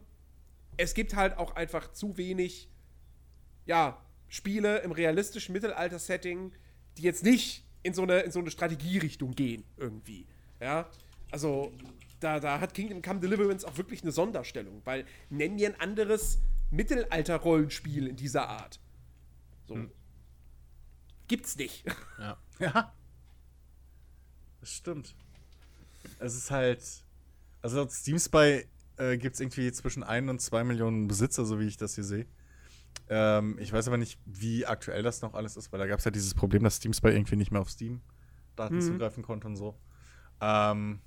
es 0.77 0.95
gibt 0.95 1.15
halt 1.15 1.37
auch 1.37 1.57
einfach 1.57 1.93
zu 1.93 2.17
wenig, 2.17 2.69
ja, 3.67 4.01
Spiele 4.29 4.79
im 4.79 4.93
realistischen 4.93 5.53
Mittelalter-Setting, 5.53 6.53
die 6.97 7.03
jetzt 7.03 7.25
nicht 7.25 7.65
in 7.83 7.95
so 7.95 8.03
eine, 8.03 8.21
in 8.21 8.31
so 8.31 8.39
eine 8.39 8.51
Strategierichtung 8.51 9.35
gehen, 9.35 9.65
irgendwie. 9.77 10.27
Ja, 10.61 10.89
also 11.31 11.73
da, 12.21 12.39
da 12.39 12.61
hat 12.61 12.75
Kingdom 12.75 13.03
Come 13.03 13.21
Deliverance 13.21 13.67
auch 13.67 13.77
wirklich 13.77 14.03
eine 14.03 14.13
Sonderstellung, 14.13 14.83
weil 14.85 15.05
nennen 15.31 15.59
wir 15.59 15.69
ein 15.69 15.81
anderes 15.81 16.39
Mittelalter-Rollenspiel 16.71 18.07
in 18.07 18.17
dieser 18.17 18.49
Art. 18.49 18.81
So. 19.67 19.75
Hm. 19.75 19.91
Gibt's 21.29 21.57
nicht. 21.57 21.85
Ja. 22.19 22.37
ja. 22.59 22.93
Das 24.61 24.71
stimmt. 24.71 25.15
Es 26.19 26.35
ist 26.35 26.51
halt. 26.51 26.83
Also 27.63 27.79
laut 27.79 27.93
Steam 27.93 28.19
Spy 28.19 28.67
äh, 28.97 29.17
gibt 29.17 29.35
es 29.35 29.41
irgendwie 29.41 29.73
zwischen 29.73 30.03
1 30.03 30.29
und 30.29 30.41
2 30.41 30.65
Millionen 30.65 31.09
Besitzer, 31.09 31.45
so 31.45 31.59
wie 31.59 31.67
ich 31.67 31.77
das 31.77 31.95
hier 31.95 32.05
sehe. 32.05 32.27
Ähm, 33.09 33.59
ich 33.59 33.73
weiß 33.73 33.89
aber 33.89 33.97
nicht, 33.97 34.19
wie 34.25 34.67
aktuell 34.67 35.03
das 35.03 35.23
noch 35.23 35.35
alles 35.35 35.57
ist, 35.57 35.73
weil 35.73 35.81
da 35.81 35.87
gab 35.87 35.99
es 35.99 36.05
ja 36.05 36.11
dieses 36.11 36.35
Problem, 36.35 36.63
dass 36.63 36.77
Steam 36.77 36.93
Spy 36.93 37.09
irgendwie 37.09 37.37
nicht 37.37 37.51
mehr 37.51 37.61
auf 37.61 37.71
Steam-Daten 37.71 38.77
mhm. 38.77 38.81
zugreifen 38.81 39.23
konnte 39.23 39.47
und 39.47 39.57
so. 39.57 39.79
Ähm, 40.41 41.01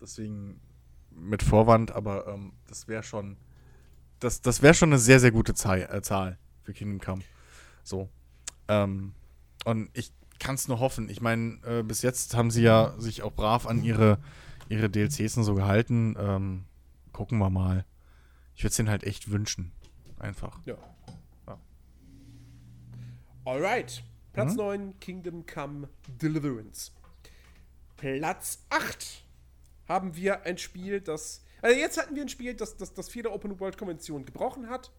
deswegen 0.00 0.60
mit 1.10 1.42
Vorwand, 1.42 1.90
aber 1.90 2.26
ähm, 2.28 2.52
das 2.66 2.88
wäre 2.88 3.02
schon. 3.02 3.36
Das, 4.20 4.40
das 4.42 4.62
wäre 4.62 4.74
schon 4.74 4.90
eine 4.90 4.98
sehr, 4.98 5.18
sehr 5.18 5.30
gute 5.30 5.54
Zahl, 5.54 5.88
äh, 5.90 6.02
Zahl 6.02 6.38
für 6.62 6.72
Kingdom 6.72 7.00
Come. 7.00 7.22
So. 7.82 8.08
Ähm, 8.68 9.14
und 9.64 9.90
ich 9.94 10.12
kann 10.38 10.54
es 10.54 10.68
nur 10.68 10.78
hoffen. 10.78 11.08
Ich 11.08 11.20
meine, 11.20 11.58
äh, 11.64 11.82
bis 11.82 12.02
jetzt 12.02 12.34
haben 12.34 12.50
sie 12.50 12.62
ja 12.62 12.94
sich 12.98 13.22
auch 13.22 13.32
brav 13.32 13.66
an 13.66 13.82
ihre, 13.82 14.18
ihre 14.68 14.90
DLCs 14.90 15.36
und 15.36 15.44
so 15.44 15.54
gehalten. 15.54 16.16
Ähm, 16.18 16.64
gucken 17.12 17.38
wir 17.38 17.50
mal. 17.50 17.84
Ich 18.54 18.62
würde 18.62 18.70
es 18.70 18.76
denen 18.76 18.90
halt 18.90 19.04
echt 19.04 19.30
wünschen. 19.30 19.72
Einfach. 20.18 20.60
Ja. 20.66 20.76
ja. 21.46 21.58
Alright. 23.44 24.02
Platz 24.32 24.52
mhm. 24.52 24.58
9, 24.58 25.00
Kingdom 25.00 25.46
Come 25.46 25.88
Deliverance. 26.20 26.92
Platz 27.96 28.64
8 28.70 29.24
haben 29.88 30.14
wir 30.14 30.42
ein 30.42 30.58
Spiel, 30.58 31.00
das. 31.00 31.42
Also 31.62 31.78
jetzt 31.78 31.98
hatten 31.98 32.14
wir 32.14 32.22
ein 32.22 32.28
Spiel, 32.28 32.54
das 32.54 32.76
das, 32.76 32.94
das 32.94 33.08
vierte 33.08 33.32
Open 33.32 33.58
World 33.60 33.76
Konvention 33.76 34.24
gebrochen 34.24 34.68
hat. 34.68 34.90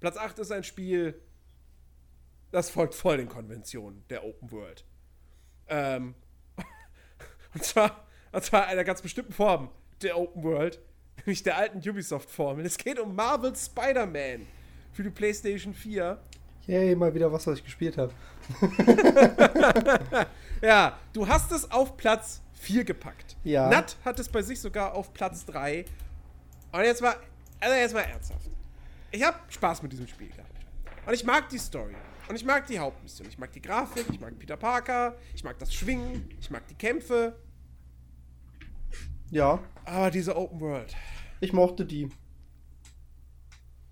Platz 0.00 0.16
8 0.16 0.38
ist 0.38 0.52
ein 0.52 0.64
Spiel, 0.64 1.20
das 2.50 2.70
folgt 2.70 2.94
voll 2.94 3.16
den 3.16 3.28
Konventionen 3.28 4.04
der 4.08 4.24
Open 4.24 4.50
World. 4.50 4.84
Ähm, 5.68 6.14
und, 7.54 7.64
zwar, 7.64 8.06
und 8.32 8.44
zwar 8.44 8.66
einer 8.66 8.84
ganz 8.84 9.02
bestimmten 9.02 9.32
Form 9.32 9.70
der 10.02 10.18
Open 10.18 10.42
World, 10.42 10.80
nämlich 11.18 11.42
der 11.42 11.56
alten 11.56 11.78
Ubisoft-Form. 11.78 12.60
Es 12.60 12.78
geht 12.78 12.98
um 12.98 13.14
Marvel 13.14 13.54
Spider-Man 13.54 14.46
für 14.92 15.02
die 15.02 15.10
PlayStation 15.10 15.74
4. 15.74 16.18
Yay, 16.66 16.96
mal 16.96 17.14
wieder 17.14 17.32
was, 17.32 17.46
was 17.46 17.58
ich 17.58 17.64
gespielt 17.64 17.96
habe. 17.96 18.12
ja, 20.62 20.98
du 21.12 21.28
hast 21.28 21.52
es 21.52 21.70
auf 21.70 21.96
Platz 21.96 22.42
4 22.56 22.84
gepackt. 22.84 23.36
Ja. 23.44 23.68
Nat 23.68 23.96
hat 24.04 24.18
es 24.18 24.28
bei 24.28 24.42
sich 24.42 24.60
sogar 24.60 24.94
auf 24.94 25.12
Platz 25.12 25.44
3. 25.46 25.84
Und 26.72 26.84
jetzt 26.84 27.02
mal, 27.02 27.16
also 27.60 27.74
jetzt 27.74 27.94
mal 27.94 28.00
ernsthaft. 28.00 28.50
Ich 29.10 29.22
habe 29.22 29.38
Spaß 29.48 29.82
mit 29.82 29.92
diesem 29.92 30.06
Spiel 30.06 30.28
gehabt. 30.28 30.50
Und 31.06 31.14
ich 31.14 31.24
mag 31.24 31.48
die 31.48 31.58
Story. 31.58 31.94
Und 32.28 32.34
ich 32.34 32.44
mag 32.44 32.66
die 32.66 32.78
Hauptmission. 32.78 33.28
Ich 33.28 33.38
mag 33.38 33.52
die 33.52 33.62
Grafik, 33.62 34.06
ich 34.10 34.20
mag 34.20 34.36
Peter 34.38 34.56
Parker, 34.56 35.16
ich 35.34 35.44
mag 35.44 35.58
das 35.58 35.72
Schwingen, 35.72 36.28
ich 36.40 36.50
mag 36.50 36.66
die 36.66 36.74
Kämpfe. 36.74 37.36
Ja. 39.30 39.62
Aber 39.84 40.10
diese 40.10 40.36
Open 40.36 40.60
World. 40.60 40.94
Ich 41.40 41.52
mochte 41.52 41.86
die. 41.86 42.08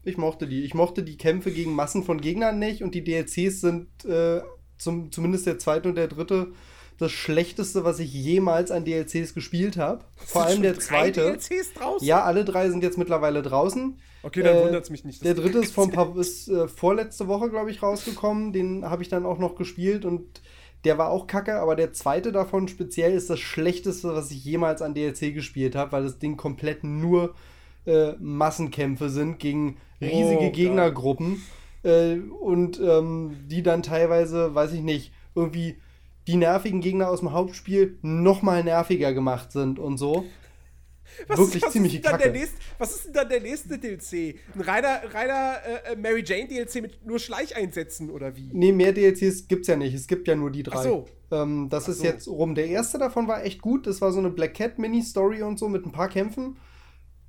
Ich 0.02 0.16
mochte 0.16 0.48
die. 0.48 0.64
Ich 0.64 0.74
mochte 0.74 1.02
die 1.02 1.16
Kämpfe 1.16 1.52
gegen 1.52 1.74
Massen 1.74 2.02
von 2.02 2.20
Gegnern 2.20 2.58
nicht 2.58 2.82
und 2.82 2.94
die 2.94 3.04
DLCs 3.04 3.60
sind 3.60 4.04
äh, 4.04 4.42
zum, 4.78 5.12
zumindest 5.12 5.46
der 5.46 5.58
zweite 5.58 5.88
und 5.88 5.94
der 5.94 6.08
dritte 6.08 6.52
das 6.98 7.12
schlechteste, 7.12 7.84
was 7.84 7.98
ich 7.98 8.12
jemals 8.12 8.70
an 8.70 8.84
DLCs 8.84 9.34
gespielt 9.34 9.76
habe. 9.76 10.04
Vor 10.16 10.44
allem 10.44 10.62
der 10.62 10.78
zweite. 10.78 11.22
DLCs 11.22 11.74
draußen? 11.74 12.06
Ja, 12.06 12.22
alle 12.22 12.44
drei 12.44 12.70
sind 12.70 12.82
jetzt 12.82 12.98
mittlerweile 12.98 13.42
draußen. 13.42 13.98
Okay, 14.22 14.42
dann 14.42 14.56
äh, 14.56 14.64
wundert 14.64 14.84
es 14.84 14.90
mich 14.90 15.04
nicht. 15.04 15.24
Der 15.24 15.34
dritte 15.34 15.58
ist, 15.62 15.72
vor 15.72 15.90
paar, 15.90 16.16
ist 16.16 16.48
äh, 16.48 16.68
vorletzte 16.68 17.28
Woche, 17.28 17.50
glaube 17.50 17.70
ich, 17.70 17.82
rausgekommen. 17.82 18.52
Den 18.52 18.84
habe 18.84 19.02
ich 19.02 19.08
dann 19.08 19.26
auch 19.26 19.38
noch 19.38 19.54
gespielt 19.56 20.04
und 20.04 20.40
der 20.84 20.98
war 20.98 21.10
auch 21.10 21.26
kacke, 21.26 21.54
aber 21.60 21.76
der 21.76 21.92
zweite 21.92 22.30
davon 22.30 22.68
speziell 22.68 23.12
ist 23.12 23.30
das 23.30 23.40
schlechteste, 23.40 24.14
was 24.14 24.30
ich 24.30 24.44
jemals 24.44 24.82
an 24.82 24.94
DLC 24.94 25.32
gespielt 25.34 25.74
habe, 25.74 25.92
weil 25.92 26.04
das 26.04 26.18
Ding 26.18 26.36
komplett 26.36 26.84
nur 26.84 27.34
äh, 27.86 28.12
Massenkämpfe 28.18 29.08
sind 29.08 29.38
gegen 29.38 29.78
riesige 30.00 30.48
oh, 30.48 30.52
Gegnergruppen. 30.52 31.42
Äh, 31.82 32.18
und 32.40 32.80
ähm, 32.80 33.36
die 33.46 33.62
dann 33.62 33.82
teilweise, 33.82 34.54
weiß 34.54 34.72
ich 34.72 34.80
nicht, 34.80 35.12
irgendwie 35.34 35.76
die 36.26 36.36
nervigen 36.36 36.80
Gegner 36.80 37.08
aus 37.08 37.20
dem 37.20 37.32
Hauptspiel 37.32 37.98
noch 38.02 38.42
mal 38.42 38.64
nerviger 38.64 39.12
gemacht 39.12 39.52
sind 39.52 39.78
und 39.78 39.98
so. 39.98 40.24
Was, 41.28 41.38
Wirklich 41.38 41.62
was 41.62 41.72
ziemlich 41.72 41.94
ist 41.96 42.04
Kacke. 42.04 42.30
Nächste, 42.30 42.56
was 42.78 42.96
ist 42.96 43.06
denn 43.06 43.12
dann 43.12 43.28
der 43.28 43.40
nächste 43.40 43.78
DLC? 43.78 44.36
Ein 44.54 44.60
reiner, 44.60 45.00
reiner 45.12 45.56
äh, 45.86 45.92
äh 45.92 45.96
Mary 45.96 46.24
Jane 46.26 46.48
DLC 46.48 46.82
mit 46.82 47.06
nur 47.06 47.18
Schleicheinsätzen 47.18 48.10
oder 48.10 48.36
wie? 48.36 48.50
Nee, 48.52 48.72
mehr 48.72 48.92
DLCs 48.92 49.46
gibt's 49.46 49.68
ja 49.68 49.76
nicht. 49.76 49.94
Es 49.94 50.06
gibt 50.06 50.26
ja 50.26 50.34
nur 50.34 50.50
die 50.50 50.62
drei. 50.62 50.78
Ach 50.78 50.82
so. 50.82 51.06
Ähm, 51.30 51.68
das 51.68 51.84
Ach 51.84 51.88
ist 51.90 51.98
so. 51.98 52.04
jetzt 52.04 52.28
rum. 52.28 52.54
Der 52.54 52.66
erste 52.66 52.98
davon 52.98 53.28
war 53.28 53.44
echt 53.44 53.62
gut. 53.62 53.86
Das 53.86 54.00
war 54.00 54.12
so 54.12 54.18
eine 54.18 54.30
Black 54.30 54.54
Cat 54.54 54.78
Mini-Story 54.78 55.42
und 55.42 55.58
so 55.58 55.68
mit 55.68 55.86
ein 55.86 55.92
paar 55.92 56.08
Kämpfen. 56.08 56.56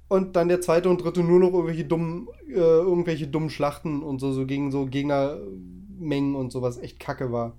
Und 0.07 0.35
dann 0.35 0.47
der 0.47 0.61
zweite 0.61 0.89
und 0.89 1.03
dritte 1.03 1.21
nur 1.21 1.39
noch 1.39 1.51
irgendwelche 1.51 1.85
dummen, 1.85 2.27
äh, 2.47 2.53
irgendwelche 2.53 3.27
dummen 3.27 3.49
Schlachten 3.49 4.03
und 4.03 4.19
so, 4.19 4.31
so 4.31 4.45
gegen 4.45 4.71
so 4.71 4.85
Gegnermengen 4.85 6.35
und 6.35 6.51
so, 6.51 6.61
was 6.61 6.77
echt 6.77 6.99
kacke 6.99 7.31
war 7.31 7.57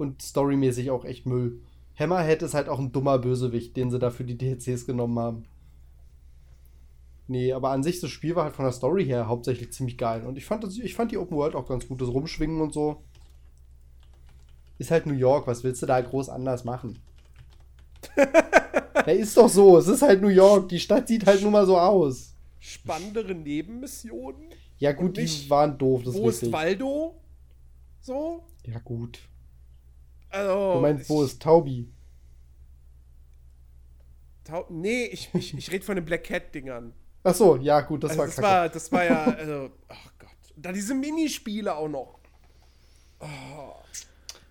und 0.00 0.22
storymäßig 0.22 0.90
auch 0.90 1.04
echt 1.04 1.26
Müll. 1.26 1.60
Hammerhead 1.98 2.42
ist 2.42 2.54
halt 2.54 2.68
auch 2.68 2.78
ein 2.78 2.92
dummer 2.92 3.18
Bösewicht, 3.18 3.76
den 3.76 3.90
sie 3.90 3.98
da 3.98 4.10
für 4.10 4.24
die 4.24 4.38
DLCs 4.38 4.86
genommen 4.86 5.18
haben. 5.18 5.44
Nee, 7.28 7.52
aber 7.52 7.70
an 7.70 7.84
sich 7.84 8.00
das 8.00 8.10
Spiel 8.10 8.34
war 8.34 8.44
halt 8.44 8.56
von 8.56 8.64
der 8.64 8.72
Story 8.72 9.04
her 9.04 9.28
hauptsächlich 9.28 9.72
ziemlich 9.72 9.96
geil. 9.96 10.26
Und 10.26 10.36
ich 10.36 10.44
fand, 10.44 10.64
das, 10.64 10.76
ich 10.78 10.94
fand 10.94 11.12
die 11.12 11.18
Open 11.18 11.36
World 11.36 11.54
auch 11.54 11.68
ganz 11.68 11.86
gut, 11.86 12.00
das 12.00 12.08
Rumschwingen 12.08 12.60
und 12.60 12.72
so. 12.72 13.04
Ist 14.78 14.90
halt 14.90 15.06
New 15.06 15.14
York, 15.14 15.46
was 15.46 15.62
willst 15.62 15.82
du 15.82 15.86
da 15.86 16.00
groß 16.00 16.28
anders 16.28 16.64
machen? 16.64 16.98
ja, 18.16 19.12
ist 19.12 19.36
doch 19.36 19.48
so, 19.48 19.78
es 19.78 19.86
ist 19.86 20.02
halt 20.02 20.22
New 20.22 20.28
York, 20.28 20.70
die 20.70 20.80
Stadt 20.80 21.06
sieht 21.06 21.26
halt 21.26 21.42
nun 21.42 21.52
mal 21.52 21.66
so 21.66 21.78
aus. 21.78 22.34
Spannendere 22.58 23.34
Nebenmissionen? 23.34 24.48
Ja, 24.78 24.92
gut, 24.92 25.16
die 25.16 25.50
waren 25.50 25.78
doof, 25.78 26.02
das 26.04 26.14
ist 26.14 26.20
Wo 26.20 26.28
ist 26.30 26.50
Waldo? 26.50 27.14
So. 28.00 28.42
Ja, 28.66 28.78
gut. 28.80 29.20
Also, 30.30 30.74
du 30.74 30.80
meinst, 30.80 31.10
wo 31.10 31.22
ist 31.22 31.42
Taubi? 31.42 31.92
Tau 34.44 34.66
nee, 34.70 35.06
ich, 35.06 35.30
ich, 35.34 35.56
ich 35.56 35.70
rede 35.70 35.84
von 35.84 35.96
den 35.96 36.04
Black 36.04 36.24
Cat-Dingern. 36.24 36.92
Ach 37.22 37.34
so, 37.34 37.56
ja, 37.56 37.80
gut, 37.82 38.04
das 38.04 38.12
also 38.12 38.20
war 38.20 38.26
das 38.26 38.42
war, 38.42 38.68
das 38.68 38.92
war 38.92 39.04
ja, 39.04 39.24
also, 39.24 39.70
ach 39.88 40.12
Gott. 40.18 40.30
Und 40.56 40.64
dann 40.64 40.74
diese 40.74 40.94
Minispiele 40.94 41.74
auch 41.74 41.88
noch. 41.88 42.18
Oh. 43.20 43.74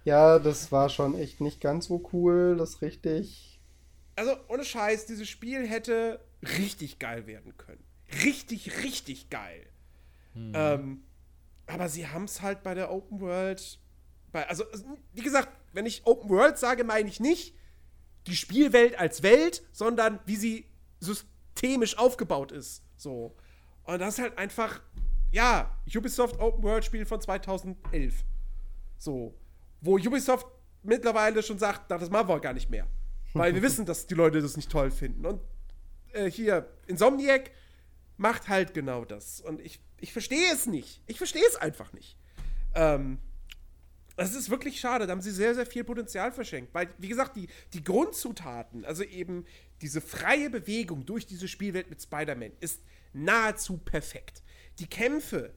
Ja, 0.05 0.39
das 0.39 0.71
war 0.71 0.89
schon 0.89 1.17
echt 1.17 1.41
nicht 1.41 1.61
ganz 1.61 1.87
so 1.87 2.07
cool, 2.13 2.55
das 2.57 2.75
ist 2.75 2.81
richtig. 2.81 3.59
Also, 4.15 4.35
ohne 4.47 4.63
Scheiß, 4.63 5.05
dieses 5.05 5.27
Spiel 5.27 5.67
hätte 5.67 6.19
richtig 6.41 6.99
geil 6.99 7.25
werden 7.25 7.57
können. 7.57 7.83
Richtig, 8.23 8.83
richtig 8.83 9.29
geil. 9.29 9.65
Hm. 10.33 10.51
Ähm, 10.55 11.03
aber 11.67 11.89
sie 11.89 12.07
haben 12.07 12.25
es 12.25 12.41
halt 12.41 12.63
bei 12.63 12.73
der 12.73 12.91
Open 12.91 13.19
World. 13.21 13.79
Bei, 14.31 14.47
also, 14.47 14.63
wie 15.13 15.21
gesagt, 15.21 15.49
wenn 15.73 15.85
ich 15.85 16.05
Open 16.05 16.29
World 16.29 16.57
sage, 16.57 16.83
meine 16.83 17.09
ich 17.09 17.19
nicht 17.19 17.55
die 18.27 18.35
Spielwelt 18.35 18.97
als 18.97 19.23
Welt, 19.23 19.63
sondern 19.71 20.19
wie 20.25 20.35
sie 20.35 20.65
systemisch 20.99 21.97
aufgebaut 21.97 22.51
ist. 22.51 22.83
So. 22.95 23.35
Und 23.83 23.99
das 23.99 24.15
ist 24.15 24.19
halt 24.19 24.37
einfach, 24.37 24.81
ja, 25.31 25.75
Ubisoft 25.95 26.39
Open 26.39 26.63
World 26.63 26.85
Spiel 26.85 27.05
von 27.05 27.21
2011. 27.21 28.23
So. 28.97 29.35
Wo 29.81 29.97
Ubisoft 29.97 30.47
mittlerweile 30.83 31.41
schon 31.43 31.57
sagt, 31.57 31.89
na, 31.89 31.97
das 31.97 32.09
machen 32.09 32.27
wir 32.27 32.39
gar 32.39 32.53
nicht 32.53 32.69
mehr. 32.69 32.87
Weil 33.33 33.53
wir 33.53 33.61
wissen, 33.63 33.85
dass 33.85 34.07
die 34.07 34.15
Leute 34.15 34.41
das 34.41 34.57
nicht 34.57 34.71
toll 34.71 34.91
finden. 34.91 35.25
Und 35.25 35.41
äh, 36.13 36.29
hier, 36.29 36.69
Insomniac 36.87 37.51
macht 38.17 38.49
halt 38.49 38.73
genau 38.73 39.05
das. 39.05 39.41
Und 39.41 39.61
ich, 39.61 39.79
ich 39.97 40.13
verstehe 40.13 40.51
es 40.53 40.65
nicht. 40.65 41.01
Ich 41.07 41.17
verstehe 41.17 41.45
es 41.47 41.55
einfach 41.55 41.93
nicht. 41.93 42.17
Ähm, 42.75 43.19
das 44.19 44.35
ist 44.35 44.49
wirklich 44.49 44.81
schade. 44.81 45.07
Da 45.07 45.11
haben 45.11 45.21
sie 45.21 45.31
sehr, 45.31 45.55
sehr 45.55 45.65
viel 45.65 45.85
Potenzial 45.85 46.33
verschenkt. 46.33 46.73
Weil, 46.73 46.89
wie 46.97 47.07
gesagt, 47.07 47.37
die, 47.37 47.47
die 47.71 47.81
Grundzutaten, 47.81 48.83
also 48.83 49.01
eben 49.01 49.45
diese 49.81 50.01
freie 50.01 50.49
Bewegung 50.49 51.05
durch 51.05 51.25
diese 51.25 51.47
Spielwelt 51.47 51.89
mit 51.89 52.01
Spider-Man, 52.01 52.51
ist 52.59 52.81
nahezu 53.13 53.77
perfekt. 53.77 54.43
Die 54.79 54.87
Kämpfe, 54.87 55.53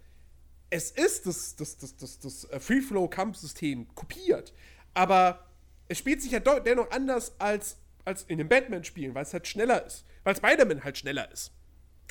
es 0.71 0.93
ist 0.93 1.27
das, 1.27 1.57
das, 1.57 1.77
das, 1.77 1.97
das, 1.97 2.21
das 2.21 2.45
äh, 2.45 2.61
Free-Flow-Kampfsystem 2.61 3.93
kopiert, 3.97 4.55
aber 4.95 5.45
es 5.89 5.99
spielt 5.99 6.23
sich 6.23 6.31
ja 6.31 6.39
dennoch 6.39 6.89
anders 6.93 7.35
als, 7.41 7.79
als 8.05 8.23
in 8.23 8.39
den 8.39 8.49
Batman-Spielen, 8.49 9.13
weil 9.13 9.25
es 9.25 9.33
halt 9.33 9.49
schneller 9.49 9.85
ist. 9.85 10.05
Weil 10.23 10.37
Spider-Man 10.37 10.85
halt 10.85 10.99
schneller 10.99 11.31
ist. 11.33 11.51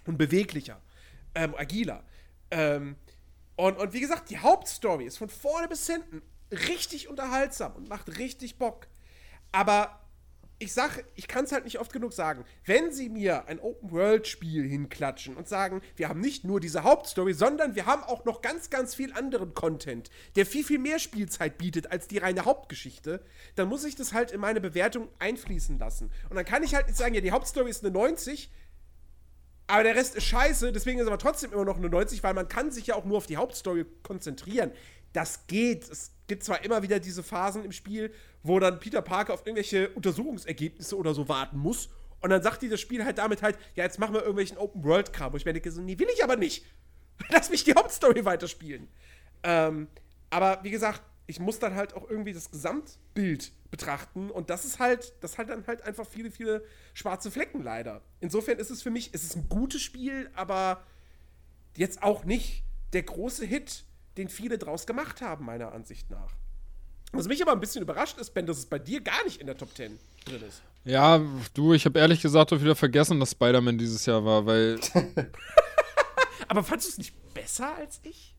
Und 0.06 0.18
beweglicher. 0.18 0.82
Ähm, 1.34 1.56
agiler. 1.56 2.04
Ähm, 2.52 2.98
und, 3.56 3.78
und 3.78 3.94
wie 3.94 4.02
gesagt, 4.02 4.30
die 4.30 4.38
Hauptstory 4.38 5.06
ist 5.06 5.18
von 5.18 5.30
vorne 5.30 5.70
bis 5.70 5.88
hinten 5.88 6.22
richtig 6.52 7.08
unterhaltsam 7.08 7.76
und 7.76 7.90
macht 7.90 8.18
richtig 8.18 8.58
Bock. 8.58 8.88
Aber 9.52 10.02
ich 10.62 10.74
sage, 10.74 11.04
ich 11.16 11.28
kann 11.28 11.46
es 11.46 11.52
halt 11.52 11.64
nicht 11.64 11.80
oft 11.80 11.92
genug 11.92 12.14
sagen, 12.14 12.46
wenn 12.66 12.92
sie 12.92 13.10
mir 13.10 13.48
ein 13.48 13.60
Open-World-Spiel 13.60 14.64
hinklatschen 14.64 15.36
und 15.36 15.48
sagen, 15.48 15.82
wir 15.96 16.08
haben 16.08 16.22
nicht 16.22 16.44
nur 16.44 16.60
diese 16.60 16.84
Hauptstory, 16.84 17.34
sondern 17.34 17.74
wir 17.74 17.88
haben 17.88 18.04
auch 18.04 18.26
noch 18.26 18.44
ganz, 18.44 18.70
ganz 18.70 18.94
viel 18.94 19.12
anderen 19.14 19.56
Content, 19.56 20.12
der 20.36 20.46
viel, 20.46 20.64
viel 20.64 20.78
mehr 20.78 21.00
Spielzeit 21.00 21.58
bietet 21.58 21.92
als 21.92 22.08
die 22.08 22.20
reine 22.20 22.46
Hauptgeschichte, 22.46 23.26
dann 23.56 23.70
muss 23.70 23.84
ich 23.86 23.96
das 23.96 24.14
halt 24.14 24.32
in 24.32 24.40
meine 24.40 24.62
Bewertung 24.62 25.08
einfließen 25.18 25.80
lassen. 25.80 26.12
Und 26.30 26.36
dann 26.36 26.46
kann 26.46 26.62
ich 26.62 26.76
halt 26.76 26.86
nicht 26.86 26.98
sagen, 26.98 27.16
ja, 27.16 27.22
die 27.22 27.32
Hauptstory 27.32 27.70
ist 27.70 27.84
eine 27.84 27.92
90, 27.92 28.52
aber 29.66 29.84
der 29.84 29.96
Rest 29.96 30.16
ist 30.16 30.26
scheiße, 30.26 30.72
deswegen 30.72 31.00
ist 31.00 31.08
aber 31.08 31.18
trotzdem 31.18 31.54
immer 31.54 31.66
noch 31.66 31.78
eine 31.78 31.90
90, 31.90 32.22
weil 32.22 32.36
man 32.36 32.48
kann 32.48 32.72
sich 32.72 32.88
ja 32.88 32.96
auch 32.96 33.06
nur 33.06 33.18
auf 33.18 33.26
die 33.26 33.38
Hauptstory 33.38 33.86
konzentrieren. 34.04 34.72
Das 35.14 35.48
geht. 35.48 35.90
Es 35.90 36.12
gibt 36.32 36.46
zwar 36.46 36.64
immer 36.64 36.82
wieder 36.82 37.02
diese 37.02 37.24
Phasen 37.24 37.66
im 37.66 37.74
Spiel, 37.74 38.14
wo 38.42 38.58
dann 38.58 38.80
Peter 38.80 39.02
Parker 39.02 39.34
auf 39.34 39.46
irgendwelche 39.46 39.90
Untersuchungsergebnisse 39.90 40.96
oder 40.96 41.14
so 41.14 41.28
warten 41.28 41.58
muss. 41.58 41.90
Und 42.22 42.30
dann 42.30 42.42
sagt 42.42 42.62
dieses 42.62 42.80
Spiel 42.80 43.04
halt 43.04 43.18
damit 43.18 43.42
halt, 43.42 43.58
ja, 43.76 43.84
jetzt 43.84 44.00
machen 44.00 44.14
wir 44.14 44.22
irgendwelchen 44.22 44.58
Open-World-Kram. 44.58 45.34
Wo 45.34 45.36
ich 45.36 45.44
mir 45.44 45.52
denke, 45.52 45.70
so, 45.72 45.82
nee, 45.82 46.00
will 46.00 46.08
ich 46.14 46.24
aber 46.24 46.38
nicht. 46.38 46.64
Lass 47.30 47.50
mich 47.50 47.66
die 47.66 47.74
Hauptstory 47.74 48.24
weiterspielen. 48.24 48.88
Ähm, 49.44 49.90
aber 50.30 50.64
wie 50.64 50.72
gesagt, 50.72 51.02
ich 51.28 51.42
muss 51.42 51.60
dann 51.60 51.76
halt 51.76 51.96
auch 51.96 52.10
irgendwie 52.10 52.32
das 52.32 52.50
Gesamtbild 52.50 53.52
betrachten. 53.70 54.32
Und 54.32 54.50
das 54.50 54.64
ist 54.64 54.80
halt, 54.80 55.14
das 55.20 55.38
hat 55.38 55.50
dann 55.50 55.68
halt 55.68 55.82
einfach 55.82 56.08
viele, 56.08 56.32
viele 56.32 56.64
schwarze 56.94 57.30
Flecken 57.30 57.62
leider. 57.62 58.02
Insofern 58.22 58.58
ist 58.58 58.70
es 58.70 58.82
für 58.82 58.90
mich, 58.90 59.10
es 59.12 59.26
ist 59.26 59.36
ein 59.36 59.50
gutes 59.50 59.82
Spiel, 59.82 60.30
aber 60.34 60.82
jetzt 61.76 62.02
auch 62.02 62.24
nicht 62.24 62.64
der 62.94 63.04
große 63.04 63.46
Hit, 63.46 63.84
den 64.18 64.30
viele 64.30 64.58
draus 64.58 64.86
gemacht 64.86 65.22
haben, 65.22 65.46
meiner 65.46 65.72
Ansicht 65.72 66.10
nach. 66.10 66.34
Was 67.14 67.28
mich 67.28 67.42
aber 67.42 67.52
ein 67.52 67.60
bisschen 67.60 67.82
überrascht 67.82 68.18
ist, 68.18 68.34
Ben, 68.34 68.46
dass 68.46 68.58
es 68.58 68.66
bei 68.66 68.80
dir 68.80 69.02
gar 69.02 69.24
nicht 69.26 69.42
in 69.42 69.48
der 69.48 69.58
Top 69.58 69.76
10 69.76 69.98
drin 70.26 70.42
ist. 70.48 70.62
Ja, 70.86 71.22
du, 71.54 71.74
ich 71.74 71.86
habe 71.86 72.00
ehrlich 72.00 72.22
gesagt 72.22 72.54
auch 72.54 72.62
wieder 72.62 72.76
vergessen, 72.76 73.20
dass 73.20 73.32
Spider-Man 73.32 73.78
dieses 73.78 74.06
Jahr 74.06 74.24
war, 74.24 74.46
weil. 74.46 74.80
aber 76.48 76.64
fandest 76.64 76.90
du 76.90 76.92
es 76.94 76.98
nicht 76.98 77.34
besser 77.34 77.76
als 77.76 78.00
ich? 78.04 78.36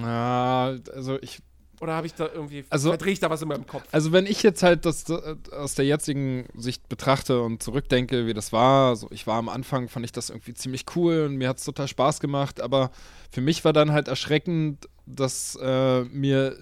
Ja, 0.00 0.74
also 0.94 1.18
ich. 1.20 1.42
Oder 1.80 1.94
habe 1.94 2.06
ich 2.06 2.14
da 2.14 2.28
irgendwie. 2.32 2.64
Also, 2.70 2.90
verdrehe 2.90 3.12
ich 3.12 3.20
da 3.20 3.28
was 3.28 3.42
in 3.42 3.48
meinem 3.48 3.66
Kopf? 3.66 3.82
Also, 3.90 4.12
wenn 4.12 4.26
ich 4.26 4.42
jetzt 4.42 4.62
halt 4.62 4.86
das, 4.86 5.04
das 5.04 5.36
aus 5.52 5.74
der 5.74 5.84
jetzigen 5.84 6.48
Sicht 6.54 6.88
betrachte 6.88 7.42
und 7.42 7.62
zurückdenke, 7.62 8.26
wie 8.26 8.32
das 8.32 8.52
war, 8.52 8.90
also 8.90 9.08
ich 9.10 9.26
war 9.26 9.36
am 9.36 9.48
Anfang, 9.48 9.88
fand 9.88 10.06
ich 10.06 10.12
das 10.12 10.30
irgendwie 10.30 10.54
ziemlich 10.54 10.86
cool 10.94 11.26
und 11.26 11.36
mir 11.36 11.48
hat 11.48 11.58
es 11.58 11.64
total 11.64 11.88
Spaß 11.88 12.20
gemacht, 12.20 12.60
aber 12.60 12.92
für 13.30 13.40
mich 13.40 13.64
war 13.64 13.72
dann 13.72 13.92
halt 13.92 14.08
erschreckend, 14.08 14.88
dass 15.06 15.58
äh, 15.60 16.04
mir 16.04 16.56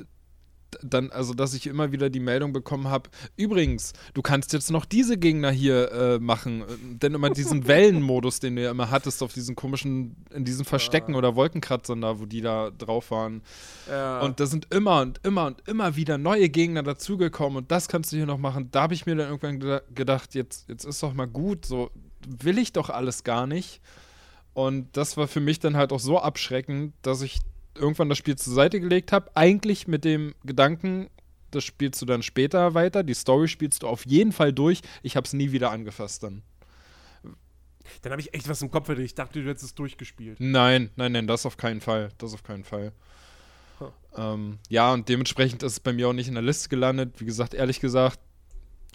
dann, 0.82 1.10
also 1.10 1.34
dass 1.34 1.54
ich 1.54 1.66
immer 1.66 1.92
wieder 1.92 2.10
die 2.10 2.20
Meldung 2.20 2.52
bekommen 2.52 2.88
habe, 2.88 3.10
übrigens, 3.36 3.92
du 4.14 4.22
kannst 4.22 4.52
jetzt 4.52 4.70
noch 4.70 4.84
diese 4.84 5.18
Gegner 5.18 5.50
hier 5.50 5.92
äh, 5.92 6.18
machen, 6.18 6.64
denn 6.82 7.14
immer 7.14 7.30
diesen 7.30 7.66
Wellenmodus, 7.66 8.40
den 8.40 8.56
du 8.56 8.62
ja 8.62 8.70
immer 8.70 8.90
hattest 8.90 9.22
auf 9.22 9.32
diesen 9.32 9.54
komischen, 9.54 10.16
in 10.30 10.44
diesen 10.44 10.64
Verstecken 10.64 11.12
ja. 11.12 11.18
oder 11.18 11.36
Wolkenkratzern 11.36 12.00
da, 12.00 12.20
wo 12.20 12.26
die 12.26 12.40
da 12.40 12.70
drauf 12.70 13.10
waren. 13.10 13.42
Ja. 13.88 14.20
Und 14.20 14.40
da 14.40 14.46
sind 14.46 14.72
immer 14.72 15.02
und 15.02 15.20
immer 15.22 15.46
und 15.46 15.66
immer 15.68 15.96
wieder 15.96 16.18
neue 16.18 16.48
Gegner 16.48 16.82
dazugekommen 16.82 17.58
und 17.58 17.70
das 17.70 17.88
kannst 17.88 18.12
du 18.12 18.16
hier 18.16 18.26
noch 18.26 18.38
machen. 18.38 18.68
Da 18.70 18.82
habe 18.82 18.94
ich 18.94 19.06
mir 19.06 19.16
dann 19.16 19.30
irgendwann 19.30 19.80
gedacht, 19.94 20.34
jetzt, 20.34 20.68
jetzt 20.68 20.84
ist 20.84 21.02
doch 21.02 21.12
mal 21.12 21.28
gut, 21.28 21.66
so 21.66 21.90
will 22.26 22.58
ich 22.58 22.72
doch 22.72 22.90
alles 22.90 23.24
gar 23.24 23.46
nicht. 23.46 23.80
Und 24.54 24.96
das 24.96 25.16
war 25.16 25.28
für 25.28 25.40
mich 25.40 25.60
dann 25.60 25.76
halt 25.76 25.92
auch 25.92 26.00
so 26.00 26.18
abschreckend, 26.18 26.92
dass 27.00 27.22
ich 27.22 27.40
irgendwann 27.74 28.08
das 28.08 28.18
Spiel 28.18 28.36
zur 28.36 28.54
Seite 28.54 28.80
gelegt 28.80 29.12
habe. 29.12 29.30
Eigentlich 29.34 29.86
mit 29.86 30.04
dem 30.04 30.34
Gedanken, 30.44 31.08
das 31.50 31.64
spielst 31.64 32.00
du 32.02 32.06
dann 32.06 32.22
später 32.22 32.74
weiter. 32.74 33.02
Die 33.02 33.14
Story 33.14 33.48
spielst 33.48 33.82
du 33.82 33.88
auf 33.88 34.06
jeden 34.06 34.32
Fall 34.32 34.52
durch. 34.52 34.80
Ich 35.02 35.16
habe 35.16 35.26
es 35.26 35.32
nie 35.32 35.52
wieder 35.52 35.70
angefasst 35.70 36.22
dann. 36.22 36.42
Dann 38.02 38.12
habe 38.12 38.22
ich 38.22 38.32
echt 38.34 38.48
was 38.48 38.62
im 38.62 38.70
Kopf, 38.70 38.88
ich 38.90 39.14
dachte, 39.14 39.42
du 39.42 39.48
hättest 39.48 39.64
es 39.64 39.74
durchgespielt. 39.74 40.38
Nein, 40.40 40.90
nein, 40.96 41.12
nein, 41.12 41.26
das 41.26 41.46
auf 41.46 41.56
keinen 41.56 41.80
Fall. 41.80 42.10
Das 42.18 42.32
auf 42.32 42.42
keinen 42.42 42.64
Fall. 42.64 42.92
Huh. 43.80 43.90
Ähm, 44.16 44.58
ja, 44.68 44.92
und 44.92 45.08
dementsprechend 45.08 45.62
ist 45.62 45.72
es 45.72 45.80
bei 45.80 45.92
mir 45.92 46.08
auch 46.08 46.12
nicht 46.12 46.28
in 46.28 46.34
der 46.34 46.42
Liste 46.42 46.68
gelandet. 46.68 47.20
Wie 47.20 47.24
gesagt, 47.24 47.54
ehrlich 47.54 47.80
gesagt, 47.80 48.20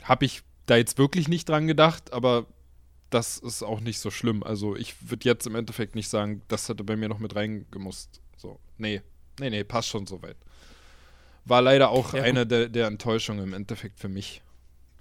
habe 0.03 0.25
ich 0.25 0.41
da 0.65 0.77
jetzt 0.77 0.97
wirklich 0.97 1.27
nicht 1.27 1.49
dran 1.49 1.67
gedacht, 1.67 2.13
aber 2.13 2.47
das 3.09 3.37
ist 3.37 3.63
auch 3.63 3.79
nicht 3.79 3.99
so 3.99 4.11
schlimm. 4.11 4.43
Also 4.43 4.75
ich 4.75 5.09
würde 5.09 5.27
jetzt 5.27 5.47
im 5.47 5.55
Endeffekt 5.55 5.95
nicht 5.95 6.09
sagen, 6.09 6.41
das 6.47 6.67
hätte 6.67 6.83
bei 6.83 6.95
mir 6.95 7.09
noch 7.09 7.19
mit 7.19 7.35
reingemusst. 7.35 8.21
So, 8.37 8.59
nee, 8.77 9.01
nee, 9.39 9.49
nee, 9.49 9.63
passt 9.63 9.89
schon 9.89 10.07
soweit. 10.07 10.37
War 11.45 11.61
leider 11.61 11.89
auch 11.89 12.13
ja, 12.13 12.23
eine 12.23 12.45
der, 12.45 12.69
der 12.69 12.87
Enttäuschungen 12.87 13.43
im 13.43 13.53
Endeffekt 13.53 13.99
für 13.99 14.09
mich. 14.09 14.41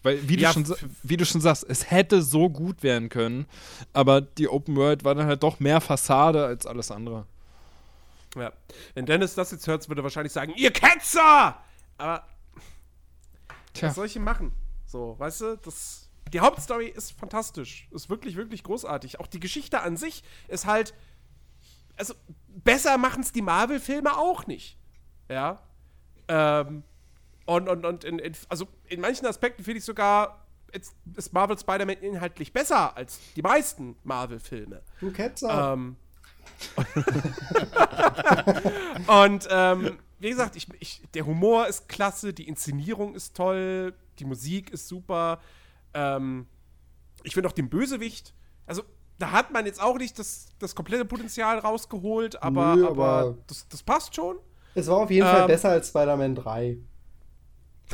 Weil, 0.02 0.28
wie, 0.28 0.38
ja, 0.38 0.52
du 0.52 0.64
schon, 0.64 0.76
wie 1.02 1.16
du 1.16 1.26
schon 1.26 1.40
sagst, 1.40 1.66
es 1.68 1.90
hätte 1.90 2.22
so 2.22 2.48
gut 2.48 2.82
werden 2.82 3.08
können, 3.08 3.46
aber 3.92 4.20
die 4.20 4.48
Open 4.48 4.76
World 4.76 5.04
war 5.04 5.14
dann 5.14 5.26
halt 5.26 5.42
doch 5.42 5.58
mehr 5.58 5.80
Fassade 5.80 6.46
als 6.46 6.66
alles 6.66 6.90
andere. 6.90 7.26
Ja. 8.36 8.52
Wenn 8.94 9.06
Dennis 9.06 9.34
das 9.34 9.50
jetzt 9.50 9.66
hört, 9.66 9.88
würde 9.88 10.02
er 10.02 10.04
wahrscheinlich 10.04 10.32
sagen, 10.32 10.52
ihr 10.56 10.70
Ketzer! 10.70 11.60
Aber 11.98 12.24
Tja. 13.72 13.88
was 13.88 13.96
soll 13.96 14.06
ich 14.06 14.16
ihm 14.16 14.24
machen? 14.24 14.52
So, 14.86 15.16
weißt 15.18 15.40
du, 15.40 15.56
das, 15.56 16.08
die 16.32 16.40
Hauptstory 16.40 16.86
ist 16.86 17.12
fantastisch. 17.12 17.88
Ist 17.90 18.08
wirklich, 18.08 18.36
wirklich 18.36 18.62
großartig. 18.62 19.18
Auch 19.20 19.26
die 19.26 19.40
Geschichte 19.40 19.80
an 19.80 19.96
sich 19.96 20.22
ist 20.48 20.66
halt, 20.66 20.94
also 21.96 22.14
besser 22.64 22.98
machen 22.98 23.22
es 23.22 23.32
die 23.32 23.42
Marvel-Filme 23.42 24.16
auch 24.16 24.46
nicht. 24.46 24.78
Ja. 25.28 25.62
Ähm, 26.28 26.82
und, 27.44 27.68
und, 27.68 27.84
und 27.84 28.04
in, 28.04 28.18
in, 28.18 28.34
also 28.48 28.66
in 28.88 29.00
manchen 29.00 29.26
Aspekten 29.26 29.62
finde 29.62 29.78
ich 29.78 29.84
sogar, 29.84 30.46
ist 30.72 31.32
Marvel 31.32 31.58
Spider-Man 31.58 31.98
inhaltlich 31.98 32.52
besser 32.52 32.96
als 32.96 33.20
die 33.34 33.42
meisten 33.42 33.96
Marvel-Filme. 34.02 34.82
Du 35.00 35.12
Ketzer. 35.12 35.72
Ähm, 35.72 35.96
und 39.06 39.46
ähm, 39.50 39.98
wie 40.18 40.30
gesagt, 40.30 40.56
ich, 40.56 40.68
ich, 40.80 41.02
der 41.14 41.26
Humor 41.26 41.66
ist 41.66 41.88
klasse, 41.88 42.32
die 42.32 42.48
Inszenierung 42.48 43.14
ist 43.14 43.36
toll, 43.36 43.94
die 44.18 44.24
Musik 44.24 44.70
ist 44.70 44.88
super. 44.88 45.40
Ähm, 45.92 46.46
ich 47.22 47.34
finde 47.34 47.48
auch 47.48 47.52
den 47.52 47.68
Bösewicht, 47.68 48.32
also 48.66 48.82
da 49.18 49.32
hat 49.32 49.52
man 49.52 49.66
jetzt 49.66 49.80
auch 49.80 49.96
nicht 49.98 50.18
das, 50.18 50.48
das 50.58 50.74
komplette 50.74 51.04
Potenzial 51.04 51.58
rausgeholt, 51.58 52.42
aber, 52.42 52.76
Nö, 52.76 52.86
aber, 52.86 53.06
aber 53.06 53.38
das, 53.46 53.66
das, 53.68 53.82
passt 53.82 54.14
schon. 54.14 54.36
Es 54.74 54.86
war 54.88 54.98
auf 54.98 55.10
jeden 55.10 55.26
ähm, 55.26 55.32
Fall 55.32 55.46
besser 55.46 55.70
als 55.70 55.88
Spider-Man 55.88 56.34
3. 56.34 56.76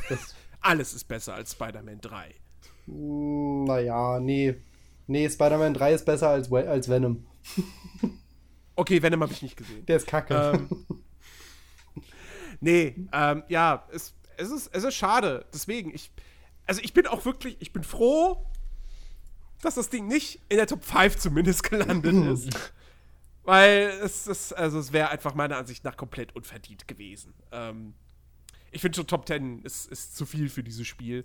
Das 0.09 0.35
Alles 0.61 0.95
ist 0.95 1.05
besser 1.05 1.35
als 1.35 1.53
Spider-Man 1.53 2.01
3. 2.01 2.35
Hm, 2.87 3.65
naja, 3.65 4.21
nee. 4.21 4.57
Nee, 5.07 5.29
Spider-Man 5.29 5.75
3 5.75 5.95
ist 5.95 6.05
besser 6.05 6.29
als, 6.31 6.51
als 6.53 6.89
Venom. 6.89 7.27
Okay, 8.75 9.03
Venom 9.03 9.23
habe 9.23 9.33
ich 9.33 9.43
nicht 9.43 9.57
gesehen. 9.57 9.85
Der 9.87 9.97
ist 9.97 10.07
kacke. 10.07 10.35
Ähm, 10.55 10.87
nee, 12.61 12.97
ähm, 13.13 13.43
ja, 13.49 13.87
es, 13.93 14.15
es, 14.39 14.51
ist, 14.51 14.75
es 14.75 14.85
ist 14.85 14.95
schade. 14.95 15.45
Deswegen, 15.53 15.95
ich. 15.95 16.11
Also 16.67 16.81
ich 16.83 16.95
bin 16.95 17.07
auch 17.07 17.25
wirklich, 17.25 17.57
ich 17.61 17.73
bin 17.73 17.83
froh, 17.83 18.47
dass 19.63 19.77
das 19.77 19.89
Ding 19.89 20.07
nicht 20.07 20.41
in 20.51 20.59
der 20.59 20.67
Top 20.67 20.85
5 20.85 21.17
zumindest 21.17 21.63
gelandet 21.71 22.15
ist. 22.27 22.73
Weil 23.45 23.89
es 24.03 24.27
ist, 24.27 24.53
also 24.53 24.79
es 24.79 24.93
wäre 24.93 25.09
einfach 25.09 25.35
meiner 25.35 25.57
Ansicht 25.57 25.83
nach 25.85 25.97
komplett 25.97 26.37
unverdient 26.37 26.87
gewesen. 26.87 27.33
Ähm, 27.51 27.95
ich 28.71 28.81
finde 28.81 28.97
schon 28.97 29.07
Top 29.07 29.27
10 29.27 29.63
ist, 29.63 29.87
ist 29.87 30.17
zu 30.17 30.27
viel 30.27 30.49
für 30.49 30.63
dieses 30.63 30.87
Spiel. 30.87 31.25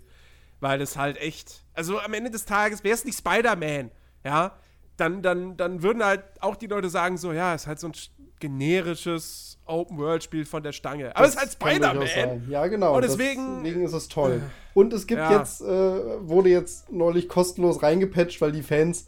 Weil 0.60 0.80
es 0.80 0.96
halt 0.96 1.18
echt, 1.18 1.64
also 1.74 2.00
am 2.00 2.14
Ende 2.14 2.30
des 2.30 2.44
Tages 2.44 2.82
wäre 2.82 2.94
es 2.94 3.04
nicht 3.04 3.18
Spider-Man, 3.18 3.92
ja, 4.24 4.58
dann, 4.96 5.22
dann, 5.22 5.56
dann 5.56 5.82
würden 5.82 6.04
halt 6.04 6.24
auch 6.40 6.56
die 6.56 6.66
Leute 6.66 6.90
sagen, 6.90 7.16
so, 7.16 7.32
ja, 7.32 7.54
es 7.54 7.62
ist 7.62 7.66
halt 7.68 7.78
so 7.78 7.86
ein 7.86 7.94
generisches 8.40 9.58
Open-World-Spiel 9.66 10.44
von 10.44 10.62
der 10.62 10.72
Stange. 10.72 11.14
Aber 11.14 11.26
das 11.26 11.34
es 11.36 11.42
ist 11.42 11.60
halt 11.60 11.76
Spider-Man. 11.76 12.46
Ja, 12.48 12.66
genau. 12.66 12.96
Und 12.96 13.04
deswegen, 13.04 13.62
deswegen 13.62 13.84
ist 13.84 13.92
es 13.92 14.08
toll. 14.08 14.42
Und 14.74 14.92
es 14.92 15.06
gibt 15.06 15.20
ja. 15.20 15.38
jetzt, 15.38 15.60
äh, 15.60 15.66
wurde 15.66 16.50
jetzt 16.50 16.90
neulich 16.90 17.28
kostenlos 17.28 17.82
reingepatcht, 17.82 18.40
weil 18.40 18.52
die 18.52 18.62
Fans 18.62 19.06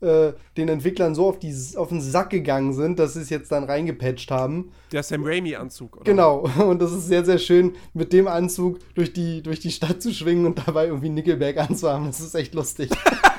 äh, 0.00 0.32
den 0.56 0.68
Entwicklern 0.68 1.14
so 1.14 1.26
auf, 1.26 1.38
die, 1.38 1.54
auf 1.76 1.90
den 1.90 2.00
Sack 2.00 2.30
gegangen 2.30 2.72
sind, 2.72 2.98
dass 2.98 3.14
sie 3.14 3.20
es 3.20 3.30
jetzt 3.30 3.52
dann 3.52 3.64
reingepatcht 3.64 4.30
haben. 4.30 4.72
Der 4.92 5.02
Sam 5.02 5.24
Raimi-Anzug, 5.24 5.96
oder? 5.96 6.04
Genau. 6.04 6.48
Und 6.58 6.80
das 6.80 6.92
ist 6.92 7.06
sehr, 7.06 7.24
sehr 7.24 7.38
schön, 7.38 7.74
mit 7.92 8.12
dem 8.12 8.26
Anzug 8.26 8.78
durch 8.94 9.12
die, 9.12 9.42
durch 9.42 9.60
die 9.60 9.70
Stadt 9.70 10.00
zu 10.00 10.12
schwingen 10.12 10.46
und 10.46 10.66
dabei 10.66 10.86
irgendwie 10.86 11.10
Nickelback 11.10 11.58
anzuhaben. 11.58 12.06
Das 12.06 12.20
ist 12.20 12.34
echt 12.34 12.54
lustig. 12.54 12.90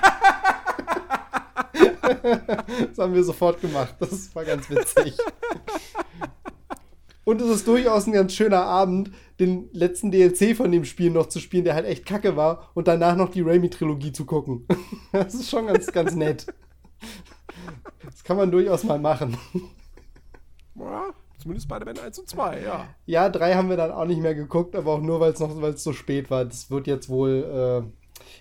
das 2.13 2.97
haben 2.97 3.13
wir 3.13 3.23
sofort 3.23 3.61
gemacht. 3.61 3.95
Das 3.99 4.33
war 4.35 4.43
ganz 4.45 4.69
witzig. 4.69 5.15
Und 7.23 7.39
es 7.39 7.49
ist 7.49 7.67
durchaus 7.67 8.07
ein 8.07 8.13
ganz 8.13 8.33
schöner 8.33 8.63
Abend, 8.63 9.11
den 9.39 9.69
letzten 9.73 10.11
DLC 10.11 10.55
von 10.55 10.71
dem 10.71 10.85
Spiel 10.85 11.11
noch 11.11 11.27
zu 11.27 11.39
spielen, 11.39 11.63
der 11.63 11.75
halt 11.75 11.85
echt 11.85 12.05
kacke 12.05 12.35
war, 12.35 12.69
und 12.73 12.87
danach 12.87 13.15
noch 13.15 13.29
die 13.29 13.41
Raimi-Trilogie 13.41 14.11
zu 14.11 14.25
gucken. 14.25 14.67
Das 15.11 15.33
ist 15.33 15.49
schon 15.49 15.67
ganz, 15.67 15.87
ganz 15.87 16.15
nett. 16.15 16.47
Das 18.05 18.23
kann 18.23 18.37
man 18.37 18.51
durchaus 18.51 18.83
mal 18.83 18.99
machen. 18.99 19.37
Ja, 20.75 21.09
zumindest 21.39 21.67
Spider-Man 21.67 21.99
1 21.99 22.19
und 22.19 22.29
2, 22.29 22.61
ja. 22.61 22.87
Ja, 23.05 23.29
3 23.29 23.55
haben 23.55 23.69
wir 23.69 23.77
dann 23.77 23.91
auch 23.91 24.05
nicht 24.05 24.21
mehr 24.21 24.35
geguckt, 24.35 24.75
aber 24.75 24.93
auch 24.93 25.01
nur, 25.01 25.19
weil 25.19 25.33
es 25.33 25.39
noch 25.39 25.61
weil 25.61 25.73
es 25.73 25.83
so 25.83 25.93
spät 25.93 26.31
war. 26.31 26.45
Das 26.45 26.71
wird 26.71 26.87
jetzt 26.87 27.09
wohl 27.09 27.83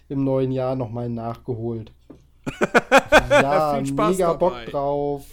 äh, 0.09 0.13
im 0.13 0.25
neuen 0.25 0.53
Jahr 0.53 0.77
nochmal 0.77 1.09
nachgeholt. 1.09 1.93
Ja, 3.31 3.83
mega 3.93 4.33
Bock 4.33 4.67
drauf. 4.67 5.27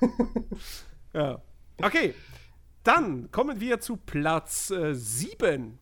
ja. 1.12 1.40
Okay, 1.80 2.14
dann 2.84 3.30
kommen 3.30 3.60
wir 3.60 3.80
zu 3.80 3.96
Platz 3.96 4.70
äh, 4.70 4.94
7. 4.94 5.78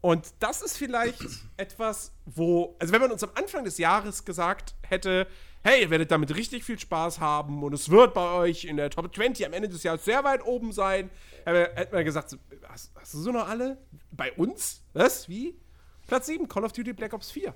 Und 0.00 0.34
das 0.40 0.60
ist 0.60 0.76
vielleicht 0.76 1.22
etwas, 1.56 2.12
wo, 2.26 2.76
also 2.78 2.92
wenn 2.92 3.00
man 3.00 3.10
uns 3.10 3.22
am 3.22 3.30
Anfang 3.34 3.64
des 3.64 3.78
Jahres 3.78 4.24
gesagt 4.24 4.74
hätte, 4.82 5.26
hey, 5.62 5.82
ihr 5.82 5.90
werdet 5.90 6.10
damit 6.10 6.34
richtig 6.36 6.62
viel 6.62 6.78
Spaß 6.78 7.20
haben 7.20 7.62
und 7.62 7.72
es 7.72 7.88
wird 7.88 8.12
bei 8.12 8.34
euch 8.34 8.64
in 8.64 8.76
der 8.76 8.90
Top 8.90 9.14
20 9.14 9.46
am 9.46 9.54
Ende 9.54 9.70
des 9.70 9.82
Jahres 9.82 10.04
sehr 10.04 10.22
weit 10.22 10.44
oben 10.44 10.72
sein, 10.72 11.10
hätte 11.46 11.88
man 11.94 12.04
gesagt, 12.04 12.36
hast, 12.68 12.92
hast, 12.94 13.14
du 13.14 13.18
so 13.18 13.32
noch 13.32 13.48
alle? 13.48 13.78
Bei 14.10 14.30
uns? 14.32 14.84
Was? 14.92 15.26
Wie? 15.26 15.58
Platz 16.06 16.26
7, 16.26 16.48
Call 16.48 16.64
of 16.64 16.72
Duty 16.72 16.92
Black 16.92 17.14
Ops 17.14 17.30
4. 17.30 17.54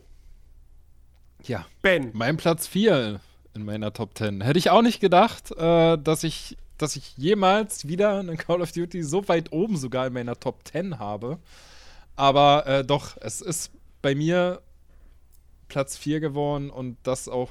Ja. 1.45 1.67
Ben. 1.83 2.11
Mein 2.13 2.37
Platz 2.37 2.67
4 2.67 3.21
in 3.55 3.65
meiner 3.65 3.93
Top 3.93 4.17
10. 4.17 4.41
Hätte 4.43 4.59
ich 4.59 4.71
auch 4.71 4.83
nicht 4.83 5.01
gedacht, 5.01 5.51
äh, 5.57 5.99
dass 5.99 6.25
ich 6.25 6.57
dass 6.79 6.95
ich 6.95 7.17
jemals 7.17 7.89
wieder 7.89 8.21
einen 8.21 8.37
Call 8.37 8.63
of 8.63 8.71
Duty 8.71 9.03
so 9.03 9.27
weit 9.29 9.53
oben 9.53 9.77
sogar 9.77 10.07
in 10.07 10.13
meiner 10.13 10.39
Top 10.39 10.61
10 10.65 11.01
habe. 11.01 11.39
Aber 12.17 12.67
äh, 12.67 12.85
doch, 12.85 13.17
es 13.21 13.41
ist 13.41 13.73
bei 14.01 14.15
mir 14.15 14.63
Platz 15.67 15.97
4 15.97 16.21
geworden 16.21 16.71
und 16.71 16.97
das 17.03 17.29
auch 17.29 17.51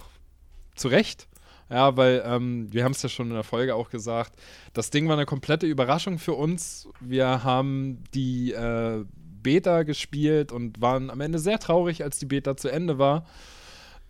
zu 0.76 0.88
Recht. 0.88 1.28
Ja, 1.70 1.98
weil 1.98 2.24
ähm, 2.26 2.72
wir 2.72 2.86
haben 2.86 2.94
es 2.94 3.02
ja 3.02 3.10
schon 3.10 3.28
in 3.28 3.34
der 3.34 3.44
Folge 3.44 3.76
auch 3.76 3.90
gesagt, 3.90 4.40
das 4.72 4.90
Ding 4.90 5.08
war 5.10 5.18
eine 5.18 5.26
komplette 5.26 5.66
Überraschung 5.66 6.18
für 6.18 6.34
uns. 6.34 6.88
Wir 7.02 7.44
haben 7.44 8.06
die 8.14 8.54
äh, 8.54 9.04
Beta 9.44 9.84
gespielt 9.84 10.54
und 10.54 10.80
waren 10.80 11.10
am 11.10 11.20
Ende 11.20 11.40
sehr 11.40 11.60
traurig, 11.60 12.04
als 12.04 12.20
die 12.20 12.26
Beta 12.26 12.56
zu 12.56 12.70
Ende 12.70 12.98
war 12.98 13.26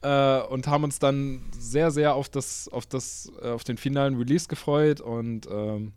äh, 0.01 0.41
und 0.41 0.67
haben 0.67 0.83
uns 0.83 0.99
dann 0.99 1.41
sehr, 1.57 1.91
sehr 1.91 2.15
auf 2.15 2.29
das, 2.29 2.67
auf 2.69 2.85
das, 2.85 3.31
äh, 3.41 3.49
auf 3.49 3.63
den 3.63 3.77
finalen 3.77 4.15
Release 4.17 4.47
gefreut. 4.47 5.01
Und 5.01 5.47
ähm, 5.49 5.93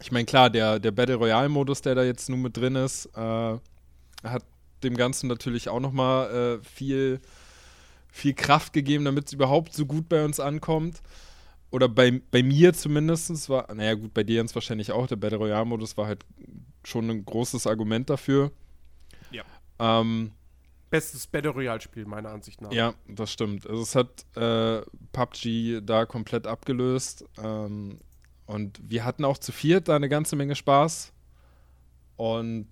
ich 0.00 0.12
meine, 0.12 0.24
klar, 0.24 0.50
der, 0.50 0.78
der 0.78 0.90
Battle 0.90 1.16
Royale-Modus, 1.16 1.82
der 1.82 1.94
da 1.94 2.02
jetzt 2.02 2.28
nun 2.28 2.42
mit 2.42 2.56
drin 2.56 2.76
ist, 2.76 3.06
äh, 3.16 3.58
hat 4.24 4.44
dem 4.82 4.96
Ganzen 4.96 5.28
natürlich 5.28 5.68
auch 5.68 5.80
nochmal 5.80 6.60
äh, 6.60 6.64
viel, 6.64 7.20
viel 8.10 8.34
Kraft 8.34 8.72
gegeben, 8.72 9.04
damit 9.04 9.26
es 9.26 9.32
überhaupt 9.32 9.74
so 9.74 9.86
gut 9.86 10.08
bei 10.08 10.24
uns 10.24 10.40
ankommt. 10.40 11.02
Oder 11.70 11.88
bei, 11.88 12.20
bei 12.30 12.42
mir 12.42 12.74
zumindest 12.74 13.48
war, 13.48 13.72
naja 13.72 13.94
gut, 13.94 14.12
bei 14.12 14.24
dir 14.24 14.36
Jens 14.36 14.54
wahrscheinlich 14.54 14.92
auch, 14.92 15.06
der 15.06 15.16
Battle 15.16 15.38
Royale-Modus 15.38 15.96
war 15.96 16.06
halt 16.06 16.24
schon 16.84 17.08
ein 17.08 17.24
großes 17.24 17.66
Argument 17.66 18.10
dafür. 18.10 18.50
Ja. 19.30 19.42
Ähm, 19.78 20.32
bestes 20.92 21.26
Battle 21.26 21.50
Royale-Spiel, 21.52 22.04
meiner 22.04 22.28
Ansicht 22.28 22.60
nach. 22.60 22.70
Ja, 22.70 22.92
das 23.08 23.32
stimmt. 23.32 23.66
Also 23.66 23.82
es 23.82 23.96
hat 23.96 24.26
äh, 24.36 24.82
PUBG 25.12 25.80
da 25.82 26.04
komplett 26.04 26.46
abgelöst. 26.46 27.24
Ähm, 27.42 27.98
und 28.44 28.78
wir 28.86 29.04
hatten 29.06 29.24
auch 29.24 29.38
zu 29.38 29.52
viert 29.52 29.88
da 29.88 29.96
eine 29.96 30.10
ganze 30.10 30.36
Menge 30.36 30.54
Spaß. 30.54 31.14
Und 32.16 32.68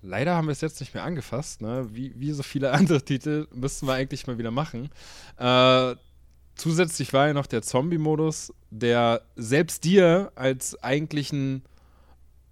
leider 0.00 0.36
haben 0.36 0.46
wir 0.46 0.52
es 0.52 0.60
jetzt 0.60 0.78
nicht 0.78 0.94
mehr 0.94 1.02
angefasst. 1.02 1.60
Ne? 1.62 1.88
Wie, 1.90 2.12
wie 2.14 2.30
so 2.30 2.44
viele 2.44 2.70
andere 2.72 3.02
Titel 3.02 3.48
müssten 3.52 3.88
wir 3.88 3.94
eigentlich 3.94 4.28
mal 4.28 4.38
wieder 4.38 4.52
machen. 4.52 4.88
Äh, 5.36 5.96
zusätzlich 6.54 7.12
war 7.12 7.26
ja 7.26 7.32
noch 7.32 7.46
der 7.48 7.62
Zombie-Modus, 7.62 8.54
der 8.70 9.22
selbst 9.34 9.82
dir 9.82 10.30
als 10.36 10.80
eigentlichen 10.80 11.64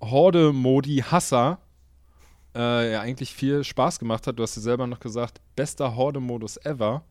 Horde-Modi-Hasser 0.00 1.60
äh, 2.54 2.92
ja 2.92 3.00
eigentlich 3.00 3.34
viel 3.34 3.64
Spaß 3.64 3.98
gemacht 3.98 4.26
hat. 4.26 4.38
Du 4.38 4.42
hast 4.42 4.56
ja 4.56 4.62
selber 4.62 4.86
noch 4.86 5.00
gesagt, 5.00 5.40
bester 5.56 5.96
Horde-Modus 5.96 6.56
ever. 6.64 7.02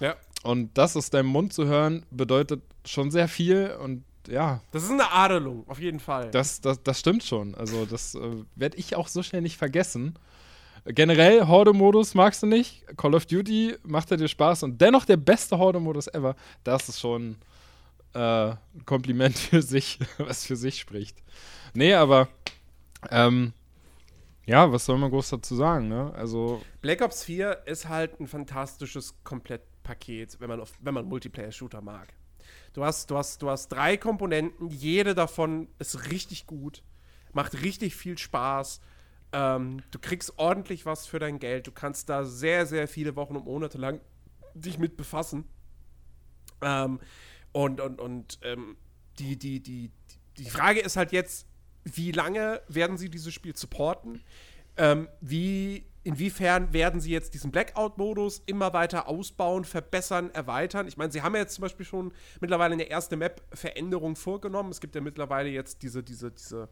Ja. 0.00 0.16
Und 0.42 0.76
das 0.76 0.96
aus 0.96 1.10
deinem 1.10 1.28
Mund 1.28 1.52
zu 1.52 1.66
hören, 1.66 2.04
bedeutet 2.10 2.62
schon 2.84 3.10
sehr 3.10 3.28
viel 3.28 3.76
und 3.82 4.04
ja. 4.28 4.60
Das 4.72 4.84
ist 4.84 4.90
eine 4.90 5.10
Adelung, 5.10 5.64
auf 5.68 5.80
jeden 5.80 6.00
Fall. 6.00 6.30
Das, 6.30 6.60
das, 6.60 6.82
das 6.82 7.00
stimmt 7.00 7.24
schon. 7.24 7.54
Also, 7.54 7.86
das 7.86 8.14
äh, 8.14 8.20
werde 8.54 8.76
ich 8.76 8.96
auch 8.96 9.08
so 9.08 9.22
schnell 9.22 9.42
nicht 9.42 9.56
vergessen. 9.56 10.14
Generell, 10.86 11.46
Horde-Modus 11.46 12.14
magst 12.14 12.42
du 12.42 12.46
nicht. 12.46 12.84
Call 12.96 13.14
of 13.14 13.24
Duty 13.24 13.76
macht 13.84 14.10
er 14.10 14.18
dir 14.18 14.28
Spaß 14.28 14.64
und 14.64 14.80
dennoch 14.80 15.06
der 15.06 15.16
beste 15.16 15.56
Horde-Modus 15.56 16.08
ever. 16.08 16.36
Das 16.62 16.88
ist 16.90 17.00
schon 17.00 17.36
äh, 18.14 18.18
ein 18.18 18.84
Kompliment 18.84 19.36
für 19.38 19.62
sich, 19.62 19.98
was 20.18 20.44
für 20.44 20.56
sich 20.56 20.78
spricht. 20.78 21.16
Nee, 21.74 21.94
aber 21.94 22.28
ähm, 23.10 23.52
ja, 24.46 24.70
was 24.70 24.84
soll 24.84 24.98
man 24.98 25.10
groß 25.10 25.30
dazu 25.30 25.54
sagen, 25.56 25.88
ne? 25.88 26.12
Also. 26.14 26.60
Black 26.82 27.00
Ops 27.00 27.24
4 27.24 27.62
ist 27.66 27.88
halt 27.88 28.20
ein 28.20 28.26
fantastisches 28.26 29.14
Komplettpaket, 29.24 30.38
wenn 30.40 30.48
man, 30.48 30.60
auf, 30.60 30.72
wenn 30.80 30.94
man 30.94 31.06
Multiplayer-Shooter 31.06 31.80
mag. 31.80 32.12
Du 32.74 32.84
hast, 32.84 33.10
du, 33.10 33.16
hast, 33.16 33.40
du 33.40 33.48
hast 33.48 33.68
drei 33.68 33.96
Komponenten, 33.96 34.68
jede 34.68 35.14
davon 35.14 35.68
ist 35.78 36.10
richtig 36.10 36.46
gut, 36.46 36.82
macht 37.32 37.62
richtig 37.62 37.94
viel 37.94 38.18
Spaß. 38.18 38.80
Ähm, 39.32 39.82
du 39.90 39.98
kriegst 39.98 40.38
ordentlich 40.38 40.84
was 40.84 41.06
für 41.06 41.18
dein 41.18 41.38
Geld. 41.38 41.66
Du 41.66 41.72
kannst 41.72 42.08
da 42.08 42.24
sehr, 42.24 42.66
sehr 42.66 42.86
viele 42.86 43.16
Wochen 43.16 43.36
und 43.36 43.46
Monate 43.46 43.78
lang 43.78 44.00
dich 44.54 44.78
mit 44.78 44.96
befassen. 44.96 45.44
Ähm, 46.60 47.00
und 47.52 47.80
und, 47.80 48.00
und 48.00 48.38
ähm, 48.42 48.76
die, 49.18 49.36
die, 49.36 49.60
die, 49.60 49.90
die 50.36 50.50
Frage 50.50 50.80
ist 50.80 50.96
halt 50.96 51.12
jetzt, 51.12 51.46
wie 51.84 52.12
lange 52.12 52.62
werden 52.68 52.96
sie 52.96 53.08
dieses 53.08 53.32
Spiel 53.32 53.56
supporten? 53.56 54.22
Ähm, 54.76 55.08
wie, 55.20 55.86
inwiefern 56.02 56.72
werden 56.72 57.00
sie 57.00 57.12
jetzt 57.12 57.34
diesen 57.34 57.50
Blackout-Modus 57.50 58.42
immer 58.46 58.72
weiter 58.72 59.08
ausbauen, 59.08 59.64
verbessern, 59.64 60.30
erweitern? 60.32 60.88
Ich 60.88 60.96
meine, 60.96 61.12
sie 61.12 61.22
haben 61.22 61.34
ja 61.34 61.42
jetzt 61.42 61.54
zum 61.54 61.62
Beispiel 61.62 61.86
schon 61.86 62.12
mittlerweile 62.40 62.74
eine 62.74 62.84
erste 62.84 63.16
Map-Veränderung 63.16 64.16
vorgenommen. 64.16 64.70
Es 64.70 64.80
gibt 64.80 64.94
ja 64.94 65.00
mittlerweile 65.00 65.48
jetzt 65.48 65.82
diese, 65.82 66.02
diese, 66.02 66.32
diese, 66.32 66.68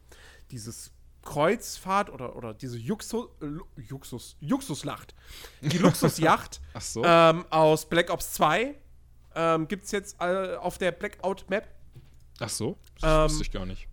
dieses 0.50 0.92
Kreuzfahrt 1.22 2.10
oder, 2.10 2.34
oder 2.34 2.52
diese 2.54 2.78
Juxus, 2.78 3.28
Juxus, 3.76 4.36
Juxuslacht. 4.40 5.14
Die 5.60 5.78
Luxusjacht 5.78 6.60
so. 6.80 7.02
ähm, 7.04 7.44
aus 7.50 7.88
Black 7.88 8.10
Ops 8.10 8.32
2 8.32 8.74
ähm, 9.34 9.68
gibt 9.68 9.84
es 9.84 9.92
jetzt 9.92 10.16
äh, 10.20 10.56
auf 10.56 10.78
der 10.78 10.92
Blackout-Map. 10.92 11.68
Ach 12.40 12.48
so, 12.48 12.76
das 13.00 13.10
ähm, 13.10 13.24
wusste 13.24 13.42
ich 13.44 13.52
gar 13.52 13.66
nicht. 13.66 13.86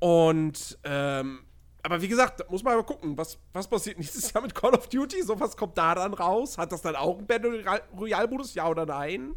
Und, 0.00 0.78
ähm, 0.84 1.40
aber 1.82 2.02
wie 2.02 2.08
gesagt, 2.08 2.50
muss 2.50 2.62
man 2.62 2.76
mal 2.76 2.82
gucken, 2.82 3.16
was, 3.16 3.38
was 3.52 3.68
passiert 3.68 3.98
nächstes 3.98 4.32
Jahr 4.32 4.42
mit 4.42 4.54
Call 4.54 4.74
of 4.74 4.88
Duty? 4.88 5.22
So 5.22 5.38
was 5.38 5.56
kommt 5.56 5.78
da 5.78 5.94
dann 5.94 6.14
raus? 6.14 6.58
Hat 6.58 6.72
das 6.72 6.82
dann 6.82 6.96
auch 6.96 7.18
einen 7.18 7.26
Battle 7.26 7.62
Royale-Modus? 7.96 8.54
Ja 8.54 8.66
oder 8.68 8.86
nein? 8.86 9.34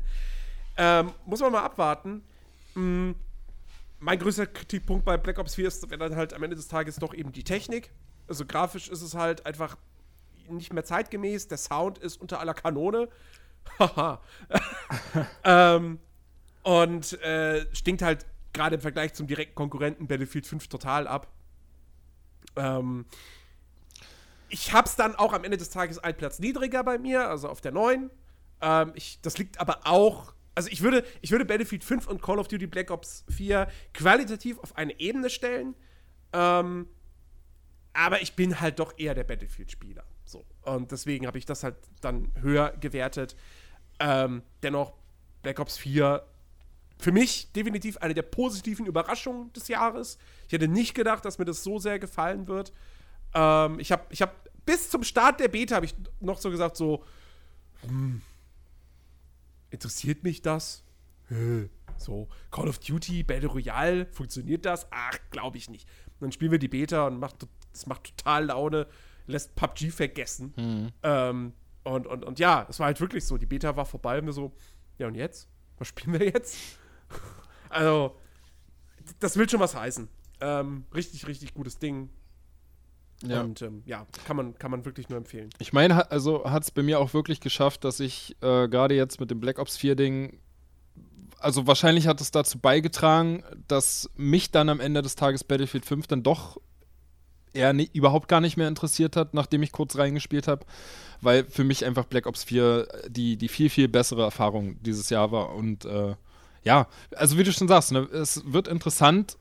Ähm, 0.78 1.12
muss 1.26 1.42
man 1.42 1.52
mal 1.52 1.64
abwarten. 1.64 2.24
Mhm. 2.74 3.16
Mein 4.00 4.20
größter 4.20 4.48
Kritikpunkt 4.48 5.06
bei 5.06 5.16
Black 5.16 5.40
Ops 5.40 5.56
4 5.56 5.68
ist 5.68 5.90
dann 5.90 6.16
halt 6.16 6.34
am 6.34 6.44
Ende 6.44 6.58
des 6.58 6.68
Tages 6.68 6.98
doch 6.98 7.14
eben 7.14 7.32
die 7.32 7.44
Technik. 7.44 7.92
Also 8.28 8.46
grafisch 8.46 8.90
ist 8.90 9.02
es 9.02 9.16
halt 9.16 9.46
einfach 9.46 9.78
nicht 10.50 10.74
mehr 10.74 10.84
zeitgemäß. 10.84 11.48
Der 11.48 11.58
Sound 11.58 12.00
ist 12.00 12.20
unter 12.20 12.40
aller 12.42 12.54
Kanone. 12.54 13.08
Haha. 13.80 14.22
ähm, 15.46 16.00
und 16.64 17.22
äh, 17.22 17.66
stinkt 17.74 18.02
halt 18.02 18.26
gerade 18.54 18.76
im 18.76 18.82
Vergleich 18.82 19.14
zum 19.14 19.28
direkten 19.28 19.56
Konkurrenten 19.56 20.08
Battlefield 20.08 20.48
5 20.48 20.68
total 20.68 21.08
ab. 21.08 21.32
Ähm, 22.56 23.06
ich 24.50 24.72
hab's 24.74 24.96
dann 24.96 25.16
auch 25.16 25.34
am 25.34 25.44
Ende 25.44 25.58
des 25.58 25.72
Tages 25.72 26.00
einen 26.00 26.16
Platz 26.16 26.40
niedriger 26.40 26.84
bei 26.84 26.98
mir, 26.98 27.28
also 27.28 27.50
auf 27.50 27.62
der 27.62 27.72
9. 27.72 28.12
Ähm, 28.62 28.92
ich, 28.96 29.20
das 29.22 29.38
liegt 29.38 29.60
aber 29.60 29.82
auch. 29.86 30.34
Also 30.56 30.70
ich 30.70 30.82
würde, 30.84 31.04
ich 31.22 31.32
würde 31.32 31.46
Battlefield 31.46 31.84
5 31.84 32.08
und 32.08 32.22
Call 32.22 32.38
of 32.38 32.48
Duty 32.48 32.68
Black 32.68 32.92
Ops 32.92 33.26
4 33.30 33.68
qualitativ 33.94 34.60
auf 34.60 34.78
eine 34.78 35.00
Ebene 35.00 35.32
stellen. 35.32 35.74
Ähm, 36.32 36.88
aber 37.94 38.22
ich 38.22 38.36
bin 38.36 38.60
halt 38.60 38.80
doch 38.80 38.94
eher 38.98 39.16
der 39.16 39.24
Battlefield-Spieler. 39.24 40.04
So. 40.26 40.46
Und 40.62 40.92
deswegen 40.92 41.28
habe 41.28 41.38
ich 41.38 41.46
das 41.46 41.64
halt 41.64 41.76
dann 42.02 42.32
höher 42.40 42.72
gewertet. 42.80 43.36
Ähm, 44.00 44.44
dennoch, 44.62 44.94
Black 45.42 45.60
Ops 45.60 45.78
4 45.78 46.24
für 47.04 47.12
mich 47.12 47.52
definitiv 47.52 47.98
eine 47.98 48.14
der 48.14 48.22
positiven 48.22 48.86
Überraschungen 48.86 49.52
des 49.52 49.68
Jahres. 49.68 50.18
Ich 50.48 50.54
hätte 50.54 50.70
nicht 50.70 50.96
gedacht, 50.96 51.26
dass 51.26 51.38
mir 51.38 51.46
das 51.46 51.62
so 51.62 51.78
sehr 51.78 52.00
gefallen 52.00 52.48
wird. 52.48 52.72
Ähm, 53.34 53.78
ich 53.80 53.92
habe 53.92 54.06
ich 54.10 54.22
hab, 54.22 54.50
bis 54.66 54.90
zum 54.90 55.04
Start 55.04 55.42
der 55.42 55.50
Beta 55.50 55.76
habe 55.76 55.86
ich 55.86 55.96
noch 56.22 56.40
so 56.40 56.50
gesagt, 56.50 56.78
so, 56.78 57.04
hm, 57.82 58.22
interessiert 59.70 60.24
mich 60.24 60.42
das? 60.42 60.84
So, 61.98 62.30
Call 62.52 62.70
of 62.70 62.80
Duty, 62.80 63.24
Battle 63.24 63.50
Royale, 63.50 64.06
funktioniert 64.06 64.66
das? 64.66 64.88
Ach, 64.92 65.18
glaube 65.30 65.58
ich 65.58 65.70
nicht. 65.70 65.88
Und 66.06 66.22
dann 66.22 66.32
spielen 66.32 66.52
wir 66.52 66.60
die 66.60 66.70
Beta 66.70 67.08
und 67.08 67.20
macht, 67.20 67.46
das 67.74 67.86
macht 67.86 68.16
total 68.18 68.46
Laune, 68.46 68.88
lässt 69.28 69.56
PUBG 69.56 69.90
vergessen. 69.92 70.54
Mhm. 70.56 70.92
Ähm, 71.04 71.54
und, 71.84 72.08
und, 72.08 72.24
und 72.24 72.40
ja, 72.40 72.66
es 72.70 72.80
war 72.80 72.86
halt 72.86 73.02
wirklich 73.02 73.26
so. 73.26 73.38
Die 73.38 73.46
Beta 73.46 73.76
war 73.76 73.86
vorbei 73.86 74.20
und 74.20 74.26
wir 74.26 74.34
so, 74.34 74.54
ja 74.98 75.08
und 75.08 75.16
jetzt? 75.16 75.50
Was 75.80 75.90
spielen 75.90 76.18
wir 76.18 76.26
jetzt? 76.28 76.80
Also, 77.70 78.16
das 79.20 79.38
will 79.38 79.50
schon 79.50 79.60
was 79.60 79.76
heißen. 79.76 80.08
Ähm, 80.42 80.86
richtig, 80.94 81.28
richtig 81.28 81.54
gutes 81.54 81.80
Ding. 81.80 82.10
Ja. 83.26 83.42
Und 83.42 83.62
ähm, 83.62 83.84
ja, 83.86 84.06
kann 84.26 84.36
man, 84.36 84.58
kann 84.58 84.72
man 84.72 84.86
wirklich 84.86 85.10
nur 85.10 85.18
empfehlen. 85.18 85.50
Ich 85.60 85.72
meine, 85.72 86.12
also 86.12 86.44
hat 86.46 86.64
es 86.64 86.72
bei 86.72 86.84
mir 86.84 87.00
auch 87.00 87.14
wirklich 87.14 87.40
geschafft, 87.40 87.86
dass 87.86 88.00
ich 88.00 88.36
äh, 88.42 88.68
gerade 88.68 88.96
jetzt 88.96 89.20
mit 89.20 89.32
dem 89.32 89.40
Black 89.40 89.60
Ops 89.60 89.78
4 89.78 89.96
Ding, 89.96 90.40
also 91.40 91.66
wahrscheinlich 91.68 92.08
hat 92.08 92.20
es 92.20 92.32
dazu 92.32 92.60
beigetragen, 92.60 93.44
dass 93.68 94.10
mich 94.16 94.52
dann 94.52 94.70
am 94.70 94.80
Ende 94.80 95.02
des 95.02 95.16
Tages 95.16 95.44
Battlefield 95.44 95.86
5 95.86 96.08
dann 96.08 96.24
doch 96.24 96.58
eher 97.54 97.72
nie, 97.72 97.90
überhaupt 97.94 98.28
gar 98.28 98.42
nicht 98.42 98.58
mehr 98.58 98.68
interessiert 98.68 99.16
hat, 99.16 99.34
nachdem 99.34 99.64
ich 99.64 99.72
kurz 99.72 99.98
reingespielt 99.98 100.48
habe, 100.48 100.66
weil 101.22 101.46
für 101.46 101.64
mich 101.64 101.86
einfach 101.86 102.06
Black 102.06 102.26
Ops 102.26 102.44
4 102.44 102.88
die, 103.08 103.38
die 103.38 103.48
viel, 103.48 103.70
viel 103.70 103.88
bessere 103.88 104.24
Erfahrung 104.24 104.82
dieses 104.82 105.10
Jahr 105.10 105.32
war. 105.32 105.56
Und 105.56 105.86
äh, 105.86 106.16
ja, 106.64 106.88
also 107.16 107.38
wie 107.38 107.44
du 107.44 107.52
schon 107.52 107.68
sagst, 107.68 107.92
ne, 107.92 108.00
es 108.12 108.42
wird 108.46 108.68
interessant, 108.68 109.38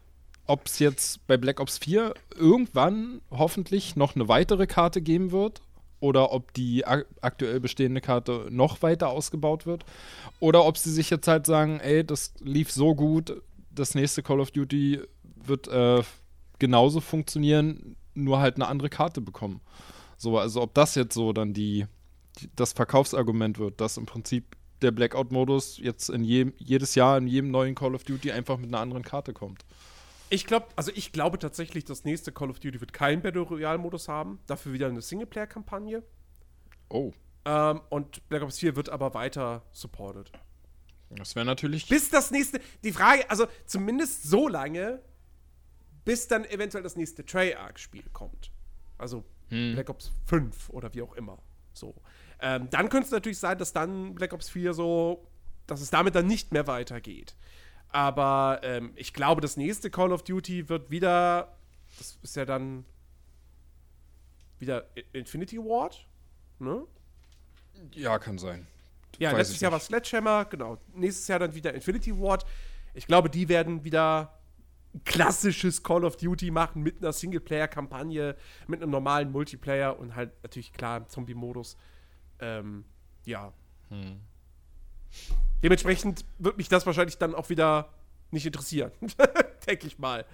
ob 0.47 0.67
es 0.67 0.79
jetzt 0.79 1.27
bei 1.27 1.37
Black 1.37 1.61
Ops 1.61 1.79
4 1.79 2.15
irgendwann 2.37 3.21
hoffentlich 3.31 3.97
noch 3.97 4.15
eine 4.15 4.29
weitere 4.29 4.67
Karte 4.67 5.01
geben 5.01 5.31
wird 5.31 5.63
oder 6.01 6.33
ob 6.33 6.53
die 6.53 6.85
ak 6.85 7.07
aktuell 7.21 7.61
bestehende 7.61 8.01
Karte 8.01 8.49
noch 8.51 8.83
weiter 8.83 9.09
ausgebaut 9.09 9.67
wird 9.67 9.85
oder 10.41 10.65
ob 10.65 10.77
sie 10.77 10.91
sich 10.91 11.11
jetzt 11.11 11.29
halt 11.29 11.47
sagen, 11.47 11.79
ey, 11.81 12.05
das 12.05 12.35
lief 12.41 12.73
so 12.73 12.95
gut, 12.95 13.41
das 13.71 13.95
nächste 13.95 14.23
Call 14.23 14.41
of 14.41 14.51
Duty 14.51 15.01
wird 15.37 15.69
äh, 15.69 16.03
genauso 16.59 17.01
funktionieren, 17.01 17.97
nur 18.15 18.41
halt 18.41 18.57
eine 18.57 18.67
andere 18.67 18.89
Karte 18.91 19.21
bekommen. 19.21 19.61
So, 20.17 20.39
also 20.39 20.61
ob 20.63 20.75
das 20.75 20.97
jetzt 20.97 21.15
so 21.15 21.33
dann 21.33 21.55
die, 21.55 21.87
die 22.39 22.51
das 22.57 22.73
Verkaufsargument 22.73 23.59
wird, 23.59 23.81
dass 23.81 23.97
im 23.97 24.07
Prinzip 24.07 24.57
der 24.83 24.91
Blackout-Modus 24.91 25.79
jetzt 25.79 26.09
in 26.11 26.25
jedem, 26.25 26.53
jedes 26.59 26.95
Jahr 26.95 27.19
in 27.19 27.27
jedem 27.27 27.51
neuen 27.51 27.75
Call 27.75 27.95
of 27.95 28.05
Duty 28.05 28.33
einfach 28.33 28.59
mit 28.59 28.69
einer 28.69 28.81
anderen 28.81 29.03
Karte 29.03 29.33
kommt. 29.33 29.65
Ich 30.31 30.47
glaube, 30.47 30.67
also 30.77 30.91
ich 30.95 31.13
glaube 31.13 31.39
tatsächlich, 31.39 31.85
das 31.85 32.05
nächste 32.05 32.33
Call 32.33 32.51
of 32.51 32.59
Duty 32.59 32.81
wird 32.81 32.93
keinen 32.93 33.21
Battle 33.21 33.43
Royale-Modus 33.43 34.09
haben, 34.09 34.41
dafür 34.47 34.73
wieder 34.73 34.87
eine 34.87 35.03
Singleplayer-Kampagne. 35.03 36.03
Oh. 36.89 37.13
Ähm, 37.45 37.81
und 37.91 38.29
Black 38.29 38.43
Ops 38.43 38.59
4 38.59 38.77
wird 38.77 38.89
aber 38.89 39.15
weiter 39.15 39.63
supported. 39.73 40.31
Das 41.11 41.35
wäre 41.35 41.45
natürlich. 41.45 41.89
Bis 41.89 42.09
das 42.09 42.31
nächste. 42.31 42.61
Die 42.85 42.93
Frage, 42.93 43.29
also 43.31 43.47
zumindest 43.67 44.23
so 44.25 44.49
lange, 44.49 45.03
bis 46.05 46.29
dann 46.29 46.45
eventuell 46.45 46.83
das 46.83 46.97
nächste 46.97 47.25
Treyarch-Spiel 47.25 48.05
kommt. 48.13 48.51
Also 48.99 49.25
hm. 49.49 49.75
Black 49.75 49.91
Ops 49.91 50.13
5 50.27 50.71
oder 50.71 50.95
wie 50.95 51.03
auch 51.03 51.15
immer. 51.15 51.39
So. 51.75 51.95
Ähm, 52.43 52.69
dann 52.71 52.89
könnte 52.89 53.07
es 53.07 53.13
natürlich 53.13 53.39
sein, 53.39 53.57
dass 53.57 53.73
dann 53.73 54.15
Black 54.15 54.33
Ops 54.33 54.51
4 54.51 54.75
so, 54.75 55.27
dass 55.67 55.81
es 55.81 55.91
damit 55.91 56.15
dann 56.15 56.27
nicht 56.27 56.53
mehr 56.53 56.67
weitergeht. 56.67 57.37
Aber 57.89 58.61
ähm, 58.63 58.93
ich 58.97 59.15
glaube, 59.15 59.41
das 59.41 59.57
nächste 59.57 59.91
Call 59.91 60.13
of 60.13 60.25
Duty 60.25 60.69
wird 60.69 60.91
wieder, 60.91 61.57
das 61.99 62.19
ist 62.23 62.37
ja 62.37 62.45
dann 62.45 62.85
wieder 64.59 64.87
Infinity 65.13 65.59
Ward, 65.59 66.07
ne? 66.59 66.85
Ja, 67.95 68.19
kann 68.19 68.39
sein. 68.39 68.67
Ja, 69.19 69.31
Weiß 69.31 69.39
letztes 69.39 69.61
Jahr 69.61 69.73
war 69.73 69.81
Sledgehammer, 69.81 70.45
genau. 70.47 70.79
Nächstes 70.95 71.29
Jahr 71.29 71.39
dann 71.39 71.55
wieder 71.55 71.73
Infinity 71.75 72.19
Ward. 72.19 72.45
Ich 72.95 73.07
glaube, 73.07 73.31
die 73.31 73.49
werden 73.49 73.85
wieder 73.85 74.39
klassisches 75.05 75.83
Call 75.83 76.05
of 76.05 76.17
Duty 76.17 76.51
machen 76.51 76.83
mit 76.83 76.99
einer 76.99 77.13
Singleplayer-Kampagne, 77.13 78.37
mit 78.67 78.83
einem 78.83 78.91
normalen 78.91 79.31
Multiplayer 79.31 79.99
und 79.99 80.15
halt 80.17 80.31
natürlich 80.43 80.73
klar 80.73 80.99
im 80.99 81.09
Zombie-Modus. 81.09 81.77
Ähm, 82.43 82.85
ja. 83.25 83.53
Hm. 83.89 84.21
Dementsprechend 85.63 86.25
wird 86.39 86.59
mich 86.59 86.69
das 86.69 86.85
wahrscheinlich 86.85 87.19
dann 87.19 87.35
auch 87.35 87.49
wieder 87.49 87.89
nicht 88.31 88.45
interessieren. 88.45 88.91
Denke 89.67 89.87
ich 89.87 89.99
mal. 89.99 90.27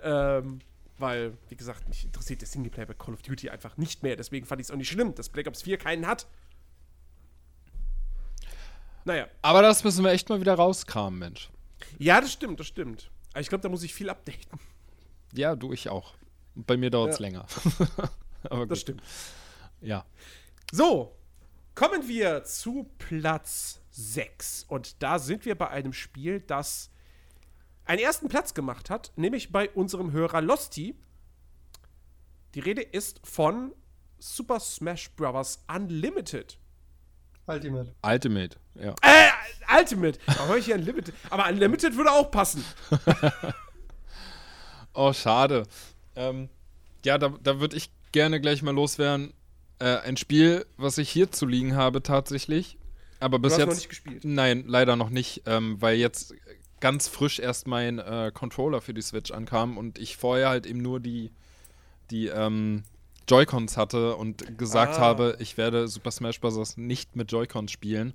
Ähm, 0.00 0.60
weil, 0.98 1.36
wie 1.48 1.56
gesagt, 1.56 1.88
mich 1.88 2.04
interessiert 2.04 2.40
der 2.40 2.48
Singleplayer 2.48 2.86
bei 2.86 2.94
Call 2.94 3.14
of 3.14 3.22
Duty 3.22 3.50
einfach 3.50 3.76
nicht 3.76 4.02
mehr. 4.02 4.16
Deswegen 4.16 4.46
fand 4.46 4.60
ich 4.60 4.66
es 4.66 4.70
auch 4.70 4.76
nicht 4.76 4.88
schlimm, 4.88 5.14
dass 5.14 5.28
Black 5.28 5.46
Ops 5.46 5.62
4 5.62 5.78
keinen 5.78 6.06
hat. 6.06 6.26
Naja. 9.04 9.26
Aber 9.40 9.62
das 9.62 9.84
müssen 9.84 10.04
wir 10.04 10.10
echt 10.10 10.28
mal 10.28 10.40
wieder 10.40 10.54
rauskramen, 10.54 11.18
Mensch. 11.18 11.50
Ja, 11.98 12.20
das 12.20 12.32
stimmt, 12.32 12.60
das 12.60 12.66
stimmt. 12.66 13.10
Aber 13.30 13.40
ich 13.40 13.48
glaube, 13.48 13.62
da 13.62 13.68
muss 13.68 13.82
ich 13.82 13.94
viel 13.94 14.10
updaten. 14.10 14.58
Ja, 15.32 15.54
du, 15.56 15.72
ich 15.72 15.88
auch. 15.88 16.14
Bei 16.54 16.76
mir 16.76 16.90
dauert 16.90 17.12
es 17.12 17.18
ja. 17.18 17.26
länger. 17.26 17.46
Aber 18.50 18.66
das 18.66 18.80
stimmt. 18.80 19.02
Ja. 19.80 20.04
So, 20.72 21.16
kommen 21.78 22.08
wir 22.08 22.42
zu 22.42 22.90
Platz 22.98 23.80
6. 23.92 24.64
Und 24.66 25.00
da 25.00 25.20
sind 25.20 25.44
wir 25.44 25.54
bei 25.54 25.68
einem 25.68 25.92
Spiel, 25.92 26.40
das 26.40 26.90
einen 27.84 28.00
ersten 28.00 28.28
Platz 28.28 28.52
gemacht 28.52 28.90
hat, 28.90 29.12
nämlich 29.14 29.52
bei 29.52 29.70
unserem 29.70 30.10
Hörer 30.10 30.40
Losty. 30.40 30.96
Die 32.54 32.60
Rede 32.60 32.82
ist 32.82 33.20
von 33.22 33.72
Super 34.18 34.58
Smash 34.58 35.12
Bros. 35.12 35.64
Unlimited. 35.72 36.58
Ultimate. 37.46 37.94
Ultimate, 38.02 38.58
ja. 38.74 38.96
Äh, 39.00 39.78
Ultimate. 39.78 40.18
Da 40.26 40.48
höre 40.48 40.56
ich 40.56 40.64
hier 40.64 40.74
Unlimited. 40.74 41.14
Aber 41.30 41.46
Unlimited 41.46 41.96
würde 41.96 42.10
auch 42.10 42.32
passen. 42.32 42.64
oh, 44.94 45.12
schade. 45.12 45.62
Ähm, 46.16 46.48
ja, 47.04 47.18
da, 47.18 47.28
da 47.40 47.60
würde 47.60 47.76
ich 47.76 47.88
gerne 48.10 48.40
gleich 48.40 48.62
mal 48.62 48.74
loswerden. 48.74 49.32
Äh, 49.78 49.98
ein 49.98 50.16
Spiel, 50.16 50.66
was 50.76 50.98
ich 50.98 51.08
hier 51.08 51.30
zu 51.30 51.46
liegen 51.46 51.76
habe, 51.76 52.02
tatsächlich. 52.02 52.78
Aber 53.20 53.38
bis 53.38 53.54
du 53.54 53.54
hast 53.54 53.58
jetzt. 53.60 53.68
noch 53.68 53.76
nicht 53.76 53.88
gespielt. 53.88 54.24
Nein, 54.24 54.64
leider 54.66 54.96
noch 54.96 55.10
nicht, 55.10 55.42
ähm, 55.46 55.80
weil 55.80 55.98
jetzt 55.98 56.34
ganz 56.80 57.08
frisch 57.08 57.38
erst 57.38 57.66
mein 57.66 57.98
äh, 57.98 58.30
Controller 58.32 58.80
für 58.80 58.94
die 58.94 59.02
Switch 59.02 59.30
ankam 59.30 59.76
und 59.76 59.98
ich 59.98 60.16
vorher 60.16 60.48
halt 60.48 60.66
eben 60.66 60.80
nur 60.80 61.00
die, 61.00 61.32
die 62.10 62.28
ähm, 62.28 62.84
Joy-Cons 63.28 63.76
hatte 63.76 64.16
und 64.16 64.58
gesagt 64.58 64.94
ah. 64.96 65.00
habe, 65.00 65.36
ich 65.40 65.56
werde 65.56 65.88
Super 65.88 66.10
Smash 66.10 66.40
Bros. 66.40 66.76
nicht 66.76 67.16
mit 67.16 67.30
Joy-Cons 67.30 67.70
spielen. 67.70 68.14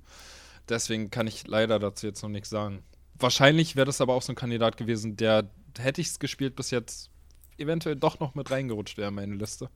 Deswegen 0.68 1.10
kann 1.10 1.26
ich 1.26 1.46
leider 1.46 1.78
dazu 1.78 2.06
jetzt 2.06 2.22
noch 2.22 2.30
nichts 2.30 2.48
sagen. 2.48 2.82
Wahrscheinlich 3.18 3.76
wäre 3.76 3.86
das 3.86 4.00
aber 4.00 4.14
auch 4.14 4.22
so 4.22 4.32
ein 4.32 4.36
Kandidat 4.36 4.76
gewesen, 4.76 5.16
der 5.16 5.48
hätte 5.78 6.00
ich 6.00 6.08
es 6.08 6.18
gespielt 6.18 6.56
bis 6.56 6.70
jetzt 6.70 7.10
eventuell 7.58 7.96
doch 7.96 8.18
noch 8.18 8.34
mit 8.34 8.50
reingerutscht 8.50 8.96
wäre 8.96 9.08
in 9.08 9.14
meine 9.14 9.34
Liste. 9.34 9.70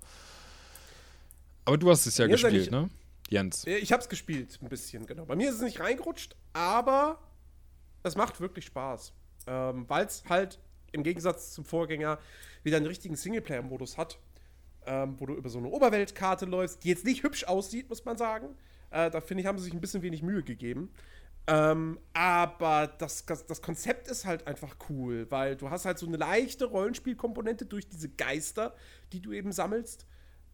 Aber 1.69 1.77
du 1.77 1.91
hast 1.91 2.07
es 2.07 2.17
ja 2.17 2.27
gespielt, 2.27 2.71
ne? 2.71 2.89
Jens. 3.29 3.67
Ich 3.67 3.93
habe 3.93 4.03
es 4.03 4.09
gespielt, 4.09 4.59
ein 4.63 4.71
bisschen, 4.71 5.05
genau. 5.05 5.27
Bei 5.27 5.37
mir 5.37 5.51
ist 5.51 5.57
es 5.57 5.61
nicht 5.61 5.81
reingerutscht, 5.81 6.35
aber 6.55 7.19
es 8.03 8.17
macht 8.17 8.41
wirklich 8.41 8.65
Spaß. 8.65 9.13
Ähm, 9.47 9.85
Weil 9.87 10.07
es 10.07 10.25
halt 10.31 10.59
im 10.93 11.03
Gegensatz 11.03 11.53
zum 11.53 11.67
Vorgänger 11.67 12.19
wieder 12.63 12.79
einen 12.79 12.87
richtigen 12.87 13.17
Singleplayer-Modus 13.17 13.99
hat, 13.99 14.19
ähm, 14.87 15.21
wo 15.21 15.27
du 15.27 15.35
über 15.35 15.51
so 15.51 15.59
eine 15.59 15.69
Oberweltkarte 15.69 16.47
läufst, 16.47 16.85
die 16.85 16.89
jetzt 16.89 17.05
nicht 17.05 17.23
hübsch 17.23 17.45
aussieht, 17.45 17.91
muss 17.91 18.03
man 18.07 18.17
sagen. 18.17 18.57
Äh, 18.91 19.11
da 19.11 19.21
finde 19.21 19.43
ich, 19.43 19.47
haben 19.47 19.59
sie 19.59 19.65
sich 19.65 19.75
ein 19.75 19.83
bisschen 19.83 20.01
wenig 20.01 20.23
Mühe 20.23 20.43
gegeben. 20.43 20.91
Ähm, 21.49 21.99
aber 22.15 22.87
das, 22.87 23.27
das 23.27 23.61
Konzept 23.61 24.09
ist 24.09 24.25
halt 24.25 24.47
einfach 24.47 24.75
cool, 24.89 25.27
weil 25.29 25.55
du 25.55 25.69
hast 25.69 25.85
halt 25.85 25.99
so 25.99 26.07
eine 26.07 26.17
leichte 26.17 26.65
Rollenspielkomponente 26.65 27.67
durch 27.67 27.87
diese 27.87 28.09
Geister, 28.09 28.75
die 29.13 29.21
du 29.21 29.35
eben 29.35 29.53
sammelst. 29.53 30.07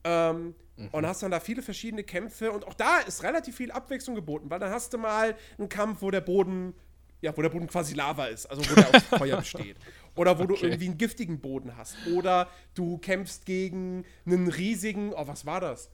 Ähm, 0.04 0.54
mhm. 0.76 0.88
Und 0.92 1.06
hast 1.06 1.22
dann 1.22 1.30
da 1.30 1.40
viele 1.40 1.62
verschiedene 1.62 2.04
Kämpfe 2.04 2.52
und 2.52 2.66
auch 2.66 2.74
da 2.74 2.98
ist 2.98 3.22
relativ 3.22 3.56
viel 3.56 3.72
Abwechslung 3.72 4.14
geboten, 4.14 4.50
weil 4.50 4.58
dann 4.58 4.70
hast 4.70 4.92
du 4.92 4.98
mal 4.98 5.34
einen 5.58 5.68
Kampf, 5.68 6.02
wo 6.02 6.10
der 6.10 6.20
Boden, 6.20 6.74
ja, 7.22 7.34
wo 7.36 7.40
der 7.40 7.48
Boden 7.48 7.66
quasi 7.66 7.94
Lava 7.94 8.26
ist, 8.26 8.46
also 8.46 8.62
wo 8.70 8.74
der 8.74 8.94
aus 8.94 9.02
Feuer 9.18 9.38
besteht. 9.38 9.76
Oder 10.14 10.38
wo 10.38 10.44
okay. 10.44 10.54
du 10.54 10.66
irgendwie 10.66 10.86
einen 10.86 10.98
giftigen 10.98 11.40
Boden 11.40 11.76
hast. 11.76 11.96
Oder 12.14 12.48
du 12.74 12.98
kämpfst 12.98 13.46
gegen 13.46 14.04
einen 14.26 14.48
riesigen, 14.48 15.12
oh, 15.12 15.26
was 15.26 15.44
war 15.46 15.60
das? 15.60 15.90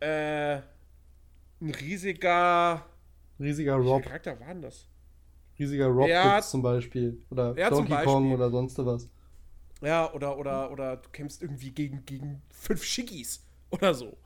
Äh, 0.00 0.56
ein 1.60 1.70
riesiger. 1.80 2.84
Riesiger 3.38 3.74
Rob. 3.74 4.04
Welcher 4.04 4.08
Charakter 4.08 4.40
war 4.40 4.48
denn 4.48 4.62
das? 4.62 4.88
Riesiger 5.58 5.86
Rob 5.86 6.08
ja, 6.08 6.40
zum 6.40 6.62
Beispiel. 6.62 7.20
Oder 7.30 7.54
ja, 7.56 7.70
Donkey 7.70 7.90
Beispiel. 7.90 8.12
Kong 8.12 8.32
oder 8.32 8.50
sonst 8.50 8.78
was. 8.78 9.08
Ja, 9.82 10.12
oder, 10.12 10.38
oder, 10.38 10.70
oder 10.70 10.96
du 10.96 11.08
kämpfst 11.10 11.42
irgendwie 11.42 11.72
gegen, 11.72 12.04
gegen 12.06 12.40
fünf 12.50 12.84
Schickis 12.84 13.44
oder 13.70 13.94
so. 13.94 14.16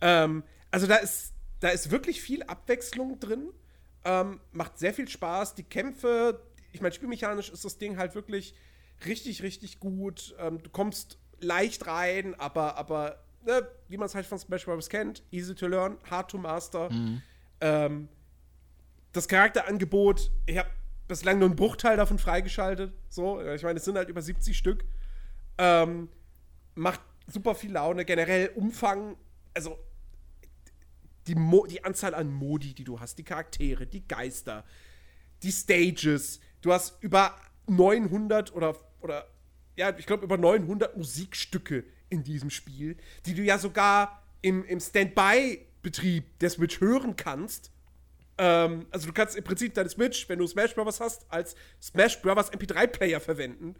Ähm, 0.00 0.44
also 0.70 0.86
da 0.86 0.96
ist, 0.96 1.32
da 1.60 1.68
ist 1.70 1.90
wirklich 1.90 2.20
viel 2.20 2.42
Abwechslung 2.44 3.18
drin. 3.18 3.50
Ähm, 4.04 4.40
macht 4.52 4.78
sehr 4.78 4.94
viel 4.94 5.08
Spaß. 5.08 5.54
Die 5.54 5.62
Kämpfe, 5.64 6.40
ich 6.72 6.80
meine, 6.80 6.94
spielmechanisch 6.94 7.50
ist 7.50 7.64
das 7.64 7.78
Ding 7.78 7.96
halt 7.96 8.14
wirklich 8.14 8.54
richtig, 9.06 9.42
richtig 9.42 9.80
gut. 9.80 10.34
Ähm, 10.38 10.62
du 10.62 10.70
kommst 10.70 11.18
leicht 11.40 11.86
rein, 11.86 12.34
aber, 12.38 12.76
aber 12.76 13.24
ne, 13.44 13.66
wie 13.88 13.96
man 13.96 14.06
es 14.06 14.14
halt 14.14 14.26
von 14.26 14.38
Smash 14.38 14.66
Bros. 14.66 14.88
kennt, 14.88 15.22
easy 15.30 15.54
to 15.54 15.66
learn, 15.66 15.96
hard 16.10 16.30
to 16.30 16.38
master. 16.38 16.90
Mhm. 16.90 17.22
Ähm, 17.60 18.08
das 19.12 19.26
Charakterangebot, 19.26 20.30
ich 20.46 20.58
habe 20.58 20.68
bislang 21.08 21.38
nur 21.38 21.48
einen 21.48 21.56
Bruchteil 21.56 21.96
davon 21.96 22.18
freigeschaltet. 22.18 22.92
So, 23.08 23.40
ich 23.40 23.62
meine, 23.62 23.78
es 23.78 23.84
sind 23.84 23.96
halt 23.96 24.08
über 24.08 24.20
70 24.20 24.56
Stück. 24.56 24.84
Ähm, 25.58 26.08
macht 26.74 27.00
super 27.26 27.54
viel 27.54 27.72
Laune. 27.72 28.04
Generell 28.04 28.50
Umfang, 28.54 29.16
also 29.54 29.78
die, 31.26 31.34
Mo 31.34 31.66
die 31.66 31.84
Anzahl 31.84 32.14
an 32.14 32.32
Modi, 32.32 32.74
die 32.74 32.84
du 32.84 32.98
hast, 33.00 33.18
die 33.18 33.24
Charaktere, 33.24 33.86
die 33.86 34.06
Geister, 34.06 34.64
die 35.42 35.52
Stages. 35.52 36.40
Du 36.60 36.72
hast 36.72 37.02
über 37.02 37.36
900 37.66 38.54
oder, 38.54 38.76
oder 39.00 39.26
ja, 39.76 39.96
ich 39.96 40.06
glaube, 40.06 40.24
über 40.24 40.38
900 40.38 40.96
Musikstücke 40.96 41.84
in 42.08 42.24
diesem 42.24 42.50
Spiel, 42.50 42.96
die 43.26 43.34
du 43.34 43.42
ja 43.42 43.58
sogar 43.58 44.22
im, 44.40 44.64
im 44.64 44.80
Standby-Betrieb 44.80 46.38
der 46.38 46.50
Switch 46.50 46.80
hören 46.80 47.16
kannst. 47.16 47.70
Ähm, 48.38 48.86
also 48.90 49.06
du 49.06 49.12
kannst 49.12 49.36
im 49.36 49.44
Prinzip 49.44 49.74
deine 49.74 49.88
Switch, 49.88 50.28
wenn 50.28 50.38
du 50.38 50.46
Smash 50.46 50.74
Bros. 50.74 51.00
hast, 51.00 51.30
als 51.30 51.54
Smash 51.82 52.20
Bros. 52.22 52.50
MP3-Player 52.52 53.20
verwenden. 53.20 53.74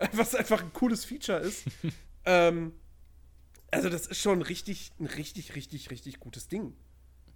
Was 0.12 0.34
einfach 0.34 0.62
ein 0.62 0.72
cooles 0.72 1.04
Feature 1.04 1.38
ist. 1.38 1.64
ähm, 2.24 2.72
also 3.70 3.88
das 3.88 4.06
ist 4.06 4.20
schon 4.20 4.42
richtig, 4.42 4.92
ein 4.98 5.06
richtig, 5.06 5.54
richtig, 5.54 5.90
richtig 5.90 6.20
gutes 6.20 6.48
Ding. 6.48 6.74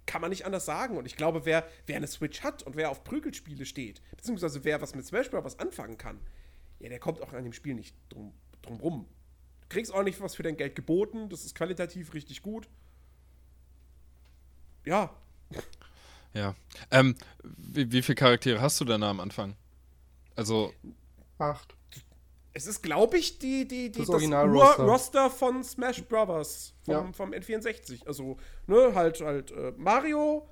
Kann 0.05 0.21
man 0.21 0.31
nicht 0.31 0.45
anders 0.45 0.65
sagen. 0.65 0.97
Und 0.97 1.05
ich 1.05 1.15
glaube, 1.15 1.45
wer, 1.45 1.67
wer 1.85 1.97
eine 1.97 2.07
Switch 2.07 2.41
hat 2.41 2.63
und 2.63 2.75
wer 2.75 2.89
auf 2.89 3.03
Prügelspiele 3.03 3.65
steht, 3.65 4.01
beziehungsweise 4.15 4.63
wer 4.63 4.81
was 4.81 4.95
mit 4.95 5.05
Smash 5.05 5.29
Bros. 5.29 5.59
anfangen 5.59 5.97
kann, 5.97 6.19
ja, 6.79 6.89
der 6.89 6.99
kommt 6.99 7.21
auch 7.21 7.31
an 7.31 7.43
dem 7.43 7.53
Spiel 7.53 7.75
nicht 7.75 7.95
drum, 8.09 8.33
drum 8.61 8.79
rum. 8.79 9.07
Du 9.61 9.67
kriegst 9.69 9.93
auch 9.93 10.03
nicht 10.03 10.19
was 10.19 10.35
für 10.35 10.43
dein 10.43 10.57
Geld 10.57 10.75
geboten. 10.75 11.29
Das 11.29 11.45
ist 11.45 11.55
qualitativ 11.55 12.13
richtig 12.13 12.41
gut. 12.41 12.67
Ja. 14.85 15.15
Ja. 16.33 16.55
Ähm, 16.91 17.15
wie, 17.43 17.91
wie 17.91 18.01
viele 18.01 18.15
Charaktere 18.15 18.59
hast 18.59 18.81
du 18.81 18.85
denn 18.85 19.03
am 19.03 19.19
Anfang? 19.19 19.55
Also. 20.35 20.73
Acht. 21.37 21.75
Es 22.55 22.67
ist, 22.67 22.83
glaube 22.83 23.17
ich, 23.17 23.39
die, 23.39 23.67
die, 23.67 23.91
die, 23.91 23.99
das, 23.99 24.07
das 24.07 24.23
Ur-Roster 24.23 25.29
von 25.29 25.63
Smash 25.63 26.03
Brothers 26.03 26.73
vom, 26.83 26.93
ja. 26.93 27.11
vom 27.13 27.31
N64. 27.31 28.05
Also, 28.05 28.37
ne, 28.67 28.91
halt, 28.93 29.19
halt 29.21 29.51
äh, 29.51 29.73
Mario, 29.75 30.47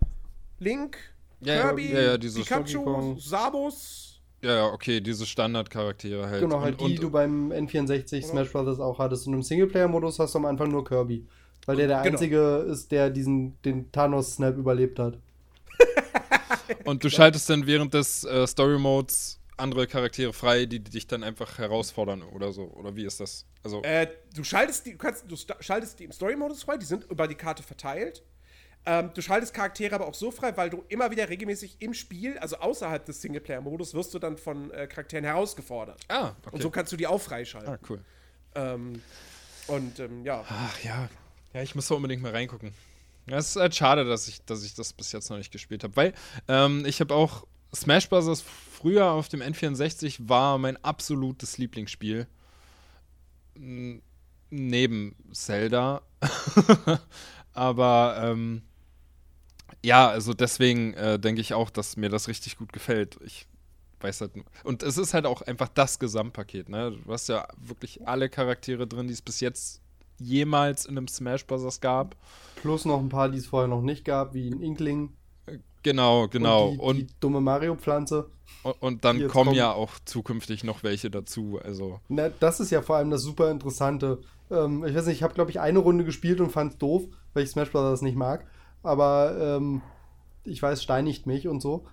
Link, 0.58 0.98
ja, 1.42 1.62
Kirby, 1.62 1.94
ja, 1.94 2.18
Pikachu, 2.18 3.18
Samus. 3.20 4.20
Ja, 4.42 4.56
ja, 4.56 4.66
okay, 4.68 5.00
diese 5.00 5.26
Standardcharaktere 5.28 6.28
halt. 6.28 6.42
Genau, 6.42 6.62
halt 6.62 6.82
und, 6.82 6.88
die 6.88 6.96
und, 6.96 7.04
du 7.04 7.10
beim 7.12 7.52
N64 7.52 8.24
Smash 8.24 8.52
Brothers 8.52 8.80
auch 8.80 8.98
hattest. 8.98 9.28
Und 9.28 9.34
im 9.34 9.44
Singleplayer-Modus 9.44 10.18
hast 10.18 10.34
du 10.34 10.40
am 10.40 10.46
Anfang 10.46 10.72
nur 10.72 10.84
Kirby. 10.84 11.28
Weil 11.68 11.76
der 11.76 11.88
der 11.88 12.02
genau. 12.02 12.14
Einzige 12.14 12.66
ist, 12.68 12.92
der 12.92 13.12
diesen, 13.12 13.62
den 13.62 13.92
Thanos-Snap 13.92 14.58
überlebt 14.58 14.98
hat. 14.98 15.20
und 16.86 17.04
du 17.04 17.10
schaltest 17.10 17.50
dann 17.52 17.68
während 17.68 17.94
des 17.94 18.24
äh, 18.24 18.48
Story-Modes 18.48 19.40
andere 19.58 19.88
Charaktere 19.88 20.34
frei, 20.34 20.66
die, 20.66 20.80
die 20.80 20.92
dich 20.92 21.08
dann 21.08 21.24
einfach 21.24 21.58
herausfordern 21.58 22.24
oder 22.24 22.52
so? 22.52 22.64
Oder 22.64 22.96
wie 22.96 23.06
ist 23.06 23.20
das? 23.20 23.46
Also 23.64 23.82
äh, 23.84 24.08
du 24.36 24.44
schaltest 24.44 24.86
die, 24.86 24.94
du, 24.94 24.98
kannst, 24.98 25.26
du 25.30 25.36
schaltest 25.60 26.00
die 26.00 26.06
im 26.06 26.12
Story-Modus 26.12 26.64
frei, 26.64 26.78
die 26.78 26.86
sind 26.86 27.10
über 27.10 27.28
die 27.28 27.36
Karte 27.36 27.64
verteilt. 27.64 28.24
Ähm, 28.84 29.12
du 29.14 29.22
schaltest 29.22 29.54
Charaktere 29.54 29.94
aber 29.94 30.08
auch 30.08 30.16
so 30.16 30.32
frei, 30.32 30.58
weil 30.58 30.72
du 30.72 30.84
immer 30.90 31.12
wieder 31.12 31.30
regelmäßig 31.30 31.78
im 31.80 31.94
Spiel, 31.94 32.40
also 32.40 32.58
außerhalb 32.58 33.06
des 33.06 33.22
Singleplayer-Modus, 33.22 33.94
wirst 33.94 34.14
du 34.14 34.20
dann 34.20 34.38
von 34.38 34.72
äh, 34.72 34.88
Charakteren 34.88 35.24
herausgefordert. 35.24 36.02
Ah, 36.08 36.30
okay. 36.42 36.50
Und 36.54 36.62
so 36.64 36.72
kannst 36.72 36.92
du 36.92 36.98
die 36.98 37.06
auch 37.06 37.22
freischalten. 37.22 37.74
Ah, 37.74 37.80
cool. 37.88 38.00
Ähm, 38.56 39.02
und 39.68 40.00
ähm, 40.00 40.26
ja. 40.26 40.44
Ach 40.50 40.84
ja. 40.84 41.10
Ja, 41.54 41.62
ich 41.62 41.76
muss 41.76 41.88
da 41.88 41.96
unbedingt 41.96 42.24
mal 42.24 42.32
reingucken. 42.32 42.74
Ja, 43.28 43.38
es 43.38 43.50
ist 43.50 43.56
halt 43.58 43.76
schade, 43.76 44.04
dass 44.06 44.28
ich, 44.28 44.44
dass 44.46 44.64
ich 44.64 44.74
das 44.74 44.94
bis 44.94 45.12
jetzt 45.12 45.30
noch 45.30 45.38
nicht 45.38 45.52
gespielt 45.52 45.84
habe, 45.84 45.96
weil 45.96 46.14
ähm, 46.48 46.84
ich 46.86 47.00
habe 47.02 47.14
auch 47.14 47.46
Smash 47.74 48.10
Bros 48.10 48.44
früher 48.82 49.12
auf 49.12 49.30
dem 49.30 49.42
N64 49.42 50.28
war 50.28 50.58
mein 50.58 50.84
absolutes 50.84 51.60
Lieblingsspiel. 51.60 52.28
Neben 54.50 55.16
Zelda. 55.32 56.02
Aber 57.54 58.20
ähm, 58.24 58.64
ja, 59.84 60.10
also 60.10 60.34
deswegen 60.34 60.96
äh, 60.96 61.20
denke 61.20 61.42
ich 61.42 61.54
auch, 61.54 61.70
dass 61.70 61.96
mir 61.96 62.10
das 62.10 62.28
richtig 62.28 62.58
gut 62.58 62.74
gefällt. 62.74 63.20
Ich 63.24 63.46
weiß 64.00 64.22
halt. 64.22 64.32
Und 64.64 64.82
es 64.82 64.98
ist 64.98 65.14
halt 65.14 65.28
auch 65.28 65.44
einfach 65.44 65.70
das 65.70 66.00
Gesamtpaket, 66.00 66.70
ne? 66.70 66.98
Du 67.06 67.14
hast 67.14 67.30
ja 67.30 67.48
wirklich 67.58 68.08
alle 68.08 68.30
Charaktere 68.30 68.88
drin, 68.88 69.08
die 69.08 69.14
es 69.14 69.22
bis 69.22 69.42
jetzt 69.42 69.82
jemals 70.18 70.86
in 70.86 70.98
einem 70.98 71.08
Smash 71.08 71.46
Bros. 71.46 71.82
gab. 71.82 72.16
Plus 72.56 72.86
noch 72.86 73.00
ein 73.00 73.10
paar, 73.10 73.30
die 73.30 73.38
es 73.38 73.46
vorher 73.46 73.68
noch 73.68 73.82
nicht 73.82 74.06
gab, 74.06 74.34
wie 74.34 74.50
ein 74.50 74.62
Inkling. 74.62 75.14
Genau, 75.84 76.28
genau. 76.28 76.70
Und 76.70 76.74
die, 76.74 76.80
und, 76.80 76.98
die 76.98 77.08
dumme 77.20 77.42
Mario-Pflanze. 77.42 78.30
Und, 78.64 78.82
und 78.82 79.06
dann 79.06 79.28
kommen 79.28 79.46
kommt. 79.46 79.58
ja 79.58 79.72
auch 79.72 79.94
zukünftig 80.06 80.64
noch 80.64 80.84
welche 80.84 81.10
dazu. 81.10 81.60
Also. 81.64 82.00
Na, 82.10 82.30
das 82.30 82.60
ist 82.60 82.72
ja 82.72 82.82
vor 82.82 82.98
allem 82.98 83.10
das 83.10 83.22
super 83.22 83.50
Interessante. 83.50 84.20
Ähm, 84.52 84.86
ich 84.86 84.96
weiß 84.96 85.08
nicht, 85.08 85.18
ich 85.18 85.24
habe, 85.24 85.34
glaube 85.34 85.52
ich, 85.52 85.60
eine 85.60 85.80
Runde 85.80 86.06
gespielt 86.06 86.42
und 86.42 86.52
fand 86.52 86.74
es 86.74 86.78
doof, 86.78 87.04
weil 87.34 87.44
ich 87.44 87.50
Smash 87.50 87.72
Bros. 87.72 88.02
nicht 88.02 88.18
mag. 88.18 88.46
Aber 88.84 89.36
ähm, 89.40 89.82
ich 90.44 90.62
weiß, 90.62 90.84
steinigt 90.84 91.26
mich 91.26 91.48
und 91.48 91.62
so. 91.62 91.86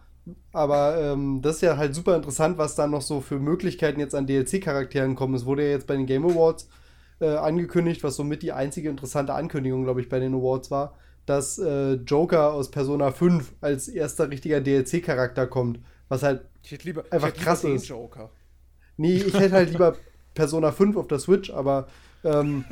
Aber 0.53 1.01
ähm, 1.01 1.41
das 1.43 1.57
ist 1.57 1.63
ja 1.63 1.77
halt 1.77 1.95
super 1.95 2.15
interessant, 2.17 2.59
was 2.59 2.75
da 2.75 2.87
noch 2.87 3.03
so 3.03 3.21
für 3.21 3.39
Möglichkeiten 3.39 4.01
jetzt 4.01 4.15
an 4.15 4.27
DLC-Charakteren 4.27 5.15
kommen. 5.15 5.35
Es 5.35 5.47
wurde 5.47 5.65
ja 5.65 5.71
jetzt 5.71 5.87
bei 5.87 5.97
den 5.97 6.07
Game 6.07 6.27
Awards 6.27 6.69
äh, 7.21 7.29
angekündigt, 7.29 8.05
was 8.05 8.17
somit 8.17 8.43
die 8.43 8.53
einzige 8.53 8.91
interessante 8.91 9.35
Ankündigung, 9.35 9.85
glaube 9.85 10.01
ich, 10.01 10.09
bei 10.09 10.21
den 10.21 10.35
Awards 10.35 10.71
war, 10.71 10.97
dass 11.29 11.59
äh, 11.59 11.95
Joker 11.95 12.53
aus 12.53 12.71
Persona 12.71 13.11
5 13.11 13.53
als 13.61 13.89
erster 13.89 14.31
richtiger 14.31 14.61
DLC-Charakter 14.61 15.47
kommt. 15.47 15.81
Was 16.09 16.23
halt 16.23 16.43
lieber, 16.83 17.05
einfach 17.11 17.35
krass 17.35 17.63
lieber 17.63 17.75
ist. 17.75 17.89
Joker. 17.89 18.31
Nee, 18.97 19.17
ich 19.17 19.35
hätte 19.35 19.55
halt 19.55 19.71
lieber 19.71 19.97
Persona 20.35 20.73
5 20.73 20.97
auf 20.97 21.07
der 21.07 21.19
Switch, 21.19 21.51
aber 21.51 21.89
ähm, 22.25 22.65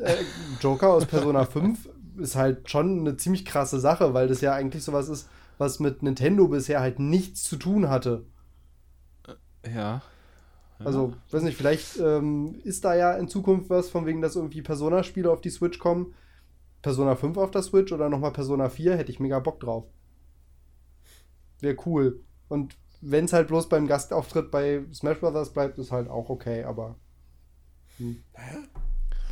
äh, 0.00 0.14
Joker 0.60 0.88
aus 0.88 1.04
Persona 1.04 1.44
5 1.44 1.88
ist 2.18 2.34
halt 2.34 2.70
schon 2.70 3.00
eine 3.00 3.18
ziemlich 3.18 3.44
krasse 3.44 3.78
Sache, 3.78 4.14
weil 4.14 4.28
das 4.28 4.40
ja 4.40 4.54
eigentlich 4.54 4.82
sowas 4.82 5.08
ist, 5.08 5.28
was 5.58 5.78
mit 5.78 6.02
Nintendo 6.02 6.48
bisher 6.48 6.80
halt 6.80 6.98
nichts 6.98 7.44
zu 7.44 7.56
tun 7.56 7.90
hatte. 7.90 8.24
Äh, 9.62 9.70
ja. 9.70 9.74
ja. 9.74 10.02
Also, 10.78 11.12
weiß 11.30 11.42
nicht, 11.42 11.58
vielleicht 11.58 11.98
ähm, 11.98 12.58
ist 12.64 12.86
da 12.86 12.94
ja 12.94 13.12
in 13.14 13.28
Zukunft 13.28 13.68
was, 13.68 13.90
von 13.90 14.06
wegen, 14.06 14.22
dass 14.22 14.36
irgendwie 14.36 14.62
Persona-Spiele 14.62 15.30
auf 15.30 15.42
die 15.42 15.50
Switch 15.50 15.78
kommen, 15.78 16.14
Persona 16.86 17.16
5 17.16 17.36
auf 17.38 17.50
der 17.50 17.62
Switch 17.62 17.90
oder 17.92 18.08
nochmal 18.08 18.32
Persona 18.32 18.68
4, 18.68 18.96
hätte 18.96 19.10
ich 19.10 19.18
mega 19.18 19.40
Bock 19.40 19.58
drauf. 19.58 19.86
Wäre 21.58 21.74
cool. 21.84 22.20
Und 22.46 22.76
wenn 23.00 23.24
es 23.24 23.32
halt 23.32 23.48
bloß 23.48 23.68
beim 23.68 23.88
Gastauftritt 23.88 24.52
bei 24.52 24.84
Smash 24.94 25.18
Bros. 25.18 25.52
bleibt, 25.52 25.78
ist 25.78 25.90
halt 25.90 26.08
auch 26.08 26.30
okay, 26.30 26.62
aber. 26.62 26.94
Hm. 27.96 28.22
Naja. 28.36 28.62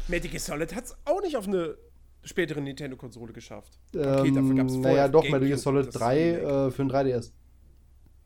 Metal 0.09 0.29
Gear 0.29 0.41
Solid 0.41 0.75
hat 0.75 0.87
es 0.87 0.97
auch 1.05 1.23
nicht 1.23 1.37
auf 1.37 1.47
eine 1.47 1.77
spätere 2.25 2.61
Nintendo-Konsole 2.61 3.33
geschafft. 3.33 3.79
Okay, 3.95 4.27
ähm, 4.27 4.35
dafür 4.35 4.55
gab 4.57 4.67
es 4.67 4.75
Naja, 4.75 5.07
doch, 5.07 5.23
Metal 5.23 5.47
Gear 5.47 5.59
Solid 5.59 5.91
3 5.93 6.19
äh, 6.19 6.71
für 6.73 6.83
ein 6.83 6.91
3DS. 6.91 7.31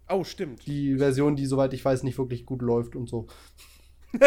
Oh, 0.08 0.24
stimmt. 0.24 0.66
Die 0.66 0.96
Version, 0.96 1.36
die, 1.36 1.44
soweit 1.44 1.74
ich 1.74 1.84
weiß, 1.84 2.02
nicht 2.02 2.16
wirklich 2.16 2.46
gut 2.46 2.62
läuft 2.62 2.96
und 2.96 3.10
so. 3.10 3.26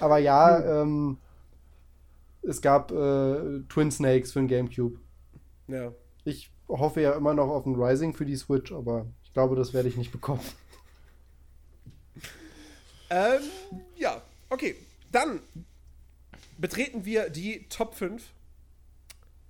Aber 0.00 0.18
ja, 0.18 0.82
ähm, 0.82 1.18
es 2.46 2.62
gab 2.62 2.92
äh, 2.92 3.60
Twin 3.68 3.90
Snakes 3.90 4.32
für 4.32 4.40
den 4.40 4.48
GameCube. 4.48 4.98
Ja. 5.68 5.92
Ich 6.24 6.50
hoffe 6.68 7.00
ja 7.00 7.12
immer 7.12 7.34
noch 7.34 7.48
auf 7.48 7.66
ein 7.66 7.74
Rising 7.74 8.14
für 8.14 8.24
die 8.24 8.36
Switch, 8.36 8.72
aber 8.72 9.06
ich 9.24 9.32
glaube, 9.32 9.56
das 9.56 9.74
werde 9.74 9.88
ich 9.88 9.96
nicht 9.96 10.12
bekommen. 10.12 10.40
Ähm, 13.10 13.42
ja, 13.96 14.22
okay. 14.48 14.76
Dann 15.12 15.40
betreten 16.58 17.04
wir 17.04 17.30
die 17.30 17.68
Top 17.68 17.94
5. 17.94 18.22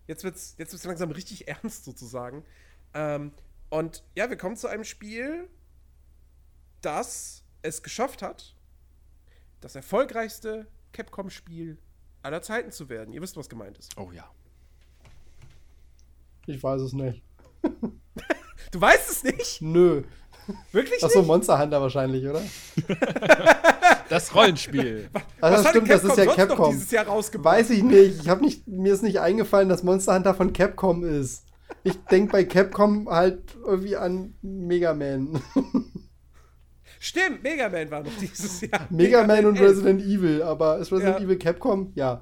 Jetzt 0.07 0.25
wird 0.25 0.36
es 0.36 0.55
jetzt 0.58 0.73
wird's 0.73 0.84
langsam 0.84 1.10
richtig 1.10 1.49
ernst 1.49 1.84
sozusagen. 1.84 2.44
Ähm, 2.94 3.33
und 3.70 4.05
ja, 4.15 4.28
wir 4.31 4.36
kommen 4.36 4.57
zu 4.57 4.68
einem 4.68 4.84
Spiel, 4.84 5.49
das 6.83 7.42
es 7.62 7.83
geschafft 7.83 8.23
hat, 8.23 8.55
das 9.60 9.75
erfolgreichste 9.75 10.66
Capcom-Spiel 10.92 11.78
aller 12.26 12.42
Zeiten 12.42 12.72
zu 12.72 12.88
werden. 12.88 13.14
Ihr 13.14 13.22
wisst, 13.22 13.36
was 13.36 13.48
gemeint 13.48 13.78
ist. 13.78 13.96
Oh 13.96 14.10
ja. 14.12 14.28
Ich 16.46 16.62
weiß 16.62 16.82
es 16.82 16.92
nicht. 16.92 17.22
du 18.72 18.80
weißt 18.80 19.10
es 19.10 19.22
nicht? 19.22 19.62
Nö. 19.62 20.02
Wirklich 20.72 21.02
Achso, 21.02 21.22
Monster 21.22 21.58
Hunter 21.58 21.80
wahrscheinlich, 21.80 22.26
oder? 22.26 22.42
das 24.08 24.34
Rollenspiel. 24.34 25.08
Also 25.40 25.62
das 25.62 25.70
stimmt, 25.70 25.90
das 25.90 26.02
ist 26.02 26.16
ja 26.16 26.26
Capcom. 26.26 26.70
Dieses 26.72 26.90
Jahr 26.90 27.06
Weiß 27.06 27.70
ich 27.70 27.82
nicht. 27.82 28.20
Ich 28.22 28.28
habe 28.28 28.44
nicht, 28.44 28.66
mir 28.66 28.94
ist 28.94 29.02
nicht 29.02 29.20
eingefallen, 29.20 29.68
dass 29.68 29.82
Monster 29.82 30.14
Hunter 30.14 30.34
von 30.34 30.52
Capcom 30.52 31.05
ist. 31.05 31.44
Ich 31.84 31.96
denke 32.06 32.32
bei 32.32 32.44
Capcom 32.44 33.08
halt 33.08 33.55
irgendwie 33.64 33.96
an 33.96 34.34
Mega 34.42 34.94
Man. 34.94 35.40
Stimmt, 37.06 37.40
Mega 37.44 37.68
Man 37.68 37.88
war 37.88 38.02
noch 38.02 38.16
dieses 38.20 38.60
Jahr. 38.62 38.88
Mega, 38.90 39.22
Mega 39.22 39.26
Man 39.26 39.46
und 39.46 39.56
11. 39.56 39.70
Resident 39.70 40.02
Evil, 40.02 40.42
aber 40.42 40.78
ist 40.78 40.90
Resident 40.90 41.20
ja. 41.20 41.24
Evil 41.24 41.38
Capcom? 41.38 41.92
Ja. 41.94 42.20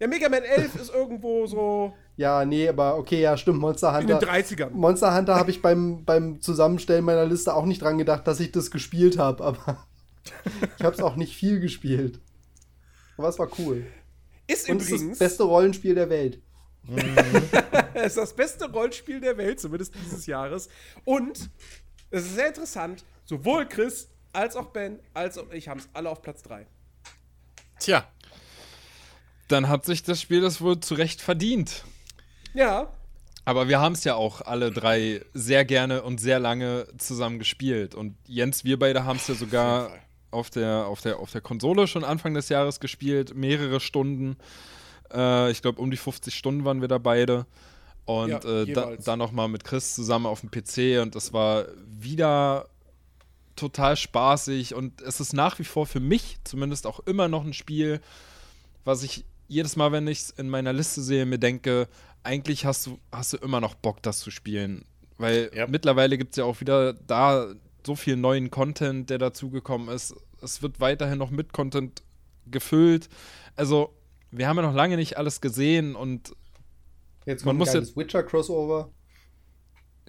Ja, 0.00 0.06
Mega 0.06 0.30
Man 0.30 0.44
11 0.44 0.76
ist 0.76 0.94
irgendwo 0.94 1.46
so. 1.46 1.92
Ja, 2.16 2.46
nee, 2.46 2.66
aber 2.66 2.96
okay, 2.96 3.20
ja, 3.20 3.36
stimmt. 3.36 3.58
Monster 3.58 3.94
Hunter. 3.94 4.14
In 4.14 4.18
den 4.20 4.28
30ern. 4.28 4.70
Monster 4.70 5.14
Hunter 5.14 5.34
habe 5.34 5.50
ich 5.50 5.60
beim, 5.60 6.06
beim 6.06 6.40
Zusammenstellen 6.40 7.04
meiner 7.04 7.26
Liste 7.26 7.52
auch 7.52 7.66
nicht 7.66 7.82
dran 7.82 7.98
gedacht, 7.98 8.26
dass 8.26 8.40
ich 8.40 8.50
das 8.50 8.70
gespielt 8.70 9.18
habe, 9.18 9.44
aber 9.44 9.86
ich 10.78 10.84
habe 10.84 10.96
es 10.96 11.02
auch 11.02 11.16
nicht 11.16 11.36
viel 11.36 11.60
gespielt. 11.60 12.18
Aber 13.18 13.28
es 13.28 13.38
war 13.38 13.50
cool. 13.58 13.84
Ist 14.46 14.70
Und 14.70 14.80
übrigens. 14.80 15.10
das 15.10 15.18
beste 15.18 15.42
Rollenspiel 15.42 15.94
der 15.94 16.08
Welt. 16.08 16.40
es 17.92 18.06
ist 18.06 18.16
das 18.16 18.32
beste 18.32 18.70
Rollenspiel 18.70 19.20
der 19.20 19.36
Welt, 19.36 19.60
zumindest 19.60 19.94
dieses 19.94 20.24
Jahres. 20.24 20.70
Und 21.04 21.50
es 22.10 22.24
ist 22.24 22.36
sehr 22.36 22.48
interessant, 22.48 23.04
sowohl 23.28 23.66
Chris 23.66 24.08
als 24.32 24.56
auch 24.56 24.66
Ben 24.66 24.98
als 25.14 25.38
auch 25.38 25.50
ich 25.52 25.68
haben 25.68 25.78
es 25.78 25.88
alle 25.92 26.10
auf 26.10 26.22
Platz 26.22 26.42
3. 26.42 26.66
Tja. 27.78 28.04
Dann 29.48 29.68
hat 29.68 29.84
sich 29.84 30.02
das 30.02 30.20
Spiel 30.20 30.40
das 30.40 30.60
wohl 30.60 30.80
zu 30.80 30.94
Recht 30.94 31.20
verdient. 31.20 31.84
Ja. 32.54 32.92
Aber 33.44 33.68
wir 33.68 33.80
haben 33.80 33.94
es 33.94 34.04
ja 34.04 34.14
auch 34.14 34.42
alle 34.42 34.70
drei 34.70 35.24
sehr 35.32 35.64
gerne 35.64 36.02
und 36.02 36.20
sehr 36.20 36.38
lange 36.38 36.86
zusammen 36.98 37.38
gespielt. 37.38 37.94
Und 37.94 38.14
Jens, 38.26 38.64
wir 38.64 38.78
beide 38.78 39.04
haben 39.04 39.16
es 39.16 39.26
ja 39.26 39.34
sogar 39.34 39.90
auf 40.30 40.50
der, 40.50 40.86
auf, 40.86 41.00
der, 41.00 41.18
auf 41.18 41.32
der 41.32 41.40
Konsole 41.40 41.86
schon 41.86 42.04
Anfang 42.04 42.34
des 42.34 42.50
Jahres 42.50 42.78
gespielt, 42.78 43.34
mehrere 43.34 43.80
Stunden. 43.80 44.36
Äh, 45.10 45.50
ich 45.50 45.62
glaube, 45.62 45.80
um 45.80 45.90
die 45.90 45.96
50 45.96 46.34
Stunden 46.34 46.66
waren 46.66 46.82
wir 46.82 46.88
da 46.88 46.98
beide. 46.98 47.46
Und 48.04 48.28
ja, 48.28 48.38
äh, 48.38 48.70
da, 48.70 48.96
dann 48.96 49.18
nochmal 49.18 49.48
mit 49.48 49.64
Chris 49.64 49.94
zusammen 49.94 50.26
auf 50.26 50.40
dem 50.40 50.50
PC. 50.50 51.00
Und 51.00 51.14
das 51.14 51.32
war 51.32 51.66
wieder 51.86 52.68
total 53.58 53.96
spaßig. 53.96 54.74
Und 54.74 55.00
es 55.02 55.20
ist 55.20 55.32
nach 55.32 55.58
wie 55.58 55.64
vor 55.64 55.86
für 55.86 56.00
mich 56.00 56.38
zumindest 56.44 56.86
auch 56.86 57.00
immer 57.00 57.28
noch 57.28 57.44
ein 57.44 57.52
Spiel, 57.52 58.00
was 58.84 59.02
ich 59.02 59.24
jedes 59.48 59.76
Mal, 59.76 59.92
wenn 59.92 60.06
ich 60.06 60.18
es 60.18 60.30
in 60.30 60.48
meiner 60.48 60.72
Liste 60.72 61.02
sehe, 61.02 61.26
mir 61.26 61.38
denke, 61.38 61.88
eigentlich 62.22 62.66
hast 62.66 62.86
du, 62.86 62.98
hast 63.10 63.32
du 63.32 63.38
immer 63.38 63.60
noch 63.60 63.74
Bock, 63.74 64.02
das 64.02 64.20
zu 64.20 64.30
spielen. 64.30 64.84
Weil 65.16 65.50
ja. 65.54 65.66
mittlerweile 65.66 66.18
gibt 66.18 66.32
es 66.32 66.36
ja 66.36 66.44
auch 66.44 66.60
wieder 66.60 66.92
da 66.92 67.48
so 67.84 67.96
viel 67.96 68.16
neuen 68.16 68.50
Content, 68.50 69.10
der 69.10 69.18
dazugekommen 69.18 69.88
ist. 69.88 70.14
Es 70.42 70.62
wird 70.62 70.80
weiterhin 70.80 71.18
noch 71.18 71.30
mit 71.30 71.52
Content 71.52 72.02
gefüllt. 72.46 73.08
Also, 73.56 73.94
wir 74.30 74.46
haben 74.46 74.56
ja 74.56 74.62
noch 74.62 74.74
lange 74.74 74.96
nicht 74.96 75.16
alles 75.16 75.40
gesehen 75.40 75.96
und 75.96 76.34
jetzt 77.24 77.44
kommt 77.44 77.58
man 77.58 77.66
muss 77.66 77.74
jetzt 77.74 77.96
Witcher 77.96 78.22
Crossover. 78.22 78.90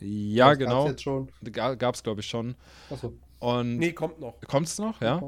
Ja, 0.02 0.50
das 0.50 0.60
genau. 0.60 0.86
Gab's 0.86 0.90
jetzt 0.92 1.04
schon? 1.04 1.30
Gab 1.52 1.96
es, 1.96 2.04
glaube 2.04 2.22
ich, 2.22 2.28
schon. 2.28 2.56
Achso. 2.90 3.14
Und 3.40 3.78
nee, 3.78 3.94
kommt 3.94 4.20
noch. 4.20 4.40
Kommt 4.48 4.68
es 4.68 4.78
noch, 4.78 5.02
ja? 5.02 5.22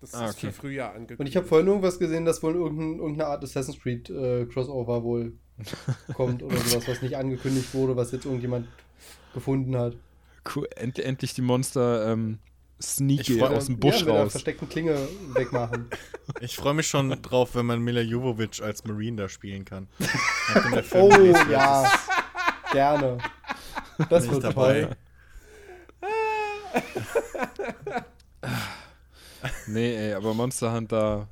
Das 0.00 0.14
ah, 0.14 0.26
ist 0.26 0.36
okay. 0.36 0.46
für 0.48 0.52
Frühjahr 0.52 0.90
angekündigt. 0.90 1.20
Und 1.20 1.26
ich 1.26 1.36
habe 1.36 1.46
vorhin 1.46 1.66
irgendwas 1.66 1.98
gesehen, 1.98 2.24
dass 2.24 2.42
wohl 2.42 2.54
irgendein, 2.54 2.98
irgendeine 2.98 3.26
Art 3.26 3.42
Assassin's 3.42 3.80
Creed 3.80 4.08
äh, 4.10 4.46
Crossover 4.46 5.02
wohl 5.02 5.32
kommt 6.14 6.42
oder 6.42 6.56
sowas, 6.58 6.86
was 6.86 7.02
nicht 7.02 7.16
angekündigt 7.16 7.74
wurde, 7.74 7.96
was 7.96 8.12
jetzt 8.12 8.24
irgendjemand 8.24 8.68
gefunden 9.34 9.76
hat. 9.76 9.96
Cool, 10.54 10.68
End 10.76 10.98
endlich 10.98 11.34
die 11.34 11.42
Monster 11.42 12.12
ähm, 12.12 12.38
sneaky 12.80 13.40
aus 13.42 13.66
dem 13.66 13.78
Busch 13.78 14.02
ja, 14.02 14.12
raus. 14.12 14.32
versteckten 14.32 14.68
Klinge 14.68 14.96
wegmachen. 15.34 15.88
Ich 16.40 16.56
freue 16.56 16.74
mich 16.74 16.88
schon 16.88 17.10
drauf, 17.22 17.54
wenn 17.54 17.66
man 17.66 17.80
Mila 17.80 18.00
Jovovic 18.00 18.60
als 18.60 18.84
Marine 18.84 19.16
da 19.16 19.28
spielen 19.28 19.64
kann. 19.64 19.86
oh 20.92 21.08
ja, 21.48 21.88
gerne. 22.72 23.18
Das 24.10 24.28
wird 24.28 24.42
dabei. 24.42 24.82
toll. 24.82 24.96
Nee, 29.66 29.96
ey, 29.96 30.14
aber 30.14 30.34
Monster 30.34 30.72
Hunter. 30.72 31.28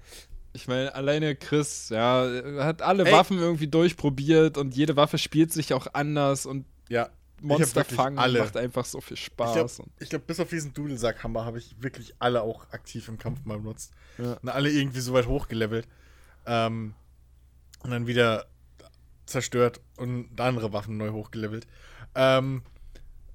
Ich 0.53 0.69
meine, 0.69 0.95
alleine 0.95 1.35
Chris, 1.35 1.89
ja, 1.89 2.29
hat 2.59 2.81
alle 2.83 3.05
ey. 3.05 3.13
Waffen 3.13 3.39
irgendwie 3.39 3.67
durchprobiert 3.67 4.57
und 4.57 4.77
jede 4.77 4.97
Waffe 4.97 5.19
spielt 5.19 5.53
sich 5.53 5.75
auch 5.75 5.89
anders 5.93 6.47
und 6.47 6.65
ja, 6.89 7.11
Monster 7.45 7.85
fangen 7.85 8.19
alle. 8.19 8.41
macht 8.41 8.57
einfach 8.57 8.85
so 8.85 9.01
viel 9.01 9.17
Spaß. 9.17 9.51
Ich 9.51 9.77
glaube, 9.77 9.91
glaub, 10.09 10.27
bis 10.27 10.41
auf 10.41 10.49
diesen 10.49 10.73
Dudelsackhammer 10.73 11.45
habe 11.45 11.59
ich 11.59 11.77
wirklich 11.81 12.15
alle 12.19 12.43
auch 12.43 12.71
aktiv 12.71 13.09
im 13.09 13.19
Kampf 13.19 13.45
mal 13.45 13.59
benutzt. 13.59 13.93
Ja. 14.19 14.35
Und 14.35 14.49
alle 14.49 14.71
irgendwie 14.71 15.01
so 15.01 15.13
weit 15.13 15.27
hochgelevelt. 15.27 15.87
Ähm, 16.47 16.95
und 17.83 17.91
dann 17.91 18.07
wieder 18.07 18.47
zerstört 19.27 19.81
und 19.97 20.41
andere 20.41 20.73
Waffen 20.73 20.97
neu 20.97 21.11
hochgelevelt. 21.11 21.67
Ähm, 22.15 22.63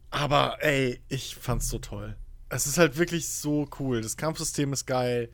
aber 0.10 0.58
ey, 0.62 1.02
ich 1.08 1.36
fand's 1.36 1.70
so 1.70 1.80
toll 1.80 2.16
es 2.50 2.66
ist 2.66 2.78
halt 2.78 2.98
wirklich 2.98 3.30
so 3.30 3.68
cool. 3.80 4.02
Das 4.02 4.18
Kampfsystem 4.18 4.74
ist 4.74 4.86
geil. 4.86 5.30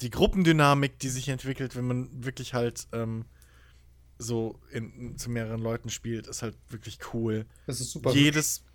Die 0.00 0.10
Gruppendynamik, 0.10 0.98
die 0.98 1.08
sich 1.08 1.28
entwickelt, 1.28 1.76
wenn 1.76 1.84
man 1.84 2.24
wirklich 2.24 2.54
halt 2.54 2.86
ähm, 2.92 3.26
so 4.18 4.58
in, 4.70 5.18
zu 5.18 5.30
mehreren 5.30 5.60
Leuten 5.60 5.90
spielt, 5.90 6.26
ist 6.26 6.42
halt 6.42 6.56
wirklich 6.68 6.98
cool. 7.12 7.46
Es 7.66 7.80
ist 7.80 7.90
super 7.90 8.12
Jedes, 8.12 8.58
hübsch. 8.58 8.70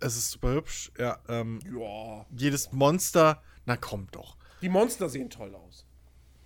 Es 0.00 0.16
ist 0.16 0.30
super 0.30 0.54
hübsch, 0.54 0.92
ja. 0.98 1.18
Ähm, 1.28 1.60
ja. 1.64 2.26
Jedes 2.36 2.72
Monster, 2.72 3.42
na 3.66 3.76
komm 3.76 4.08
doch. 4.12 4.36
Die 4.62 4.68
Monster 4.68 5.08
sehen 5.08 5.30
toll 5.30 5.54
aus. 5.54 5.84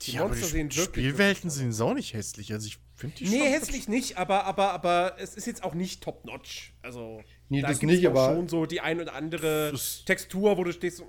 Die, 0.03 0.13
die 0.13 0.19
Monster 0.19 0.47
sehen 0.47 0.75
wirklich 0.75 1.07
Spielwelten 1.07 1.51
sehen 1.51 1.73
so 1.73 1.93
nicht 1.93 2.15
hässlich. 2.15 2.53
Also 2.53 2.67
ich 2.69 2.79
finde 2.95 3.17
die 3.17 3.29
Nee, 3.29 3.51
hässlich 3.51 3.89
nicht, 3.89 4.17
aber, 4.17 4.45
aber, 4.45 4.73
aber 4.73 5.17
es 5.19 5.35
ist 5.35 5.47
jetzt 5.47 5.63
auch 5.63 5.75
nicht 5.75 6.03
top-notch. 6.03 6.73
Also. 6.83 7.23
Nee, 7.51 7.63
da 7.63 7.69
das 7.69 7.81
nicht, 7.81 8.07
aber 8.07 8.35
schon 8.35 8.49
so 8.49 8.67
die 8.67 8.81
ein 8.81 9.01
oder 9.01 9.15
andere 9.15 9.73
Textur, 10.05 10.59
wo 10.59 10.65
du 10.65 10.73
stehst 10.73 10.99
so, 10.99 11.07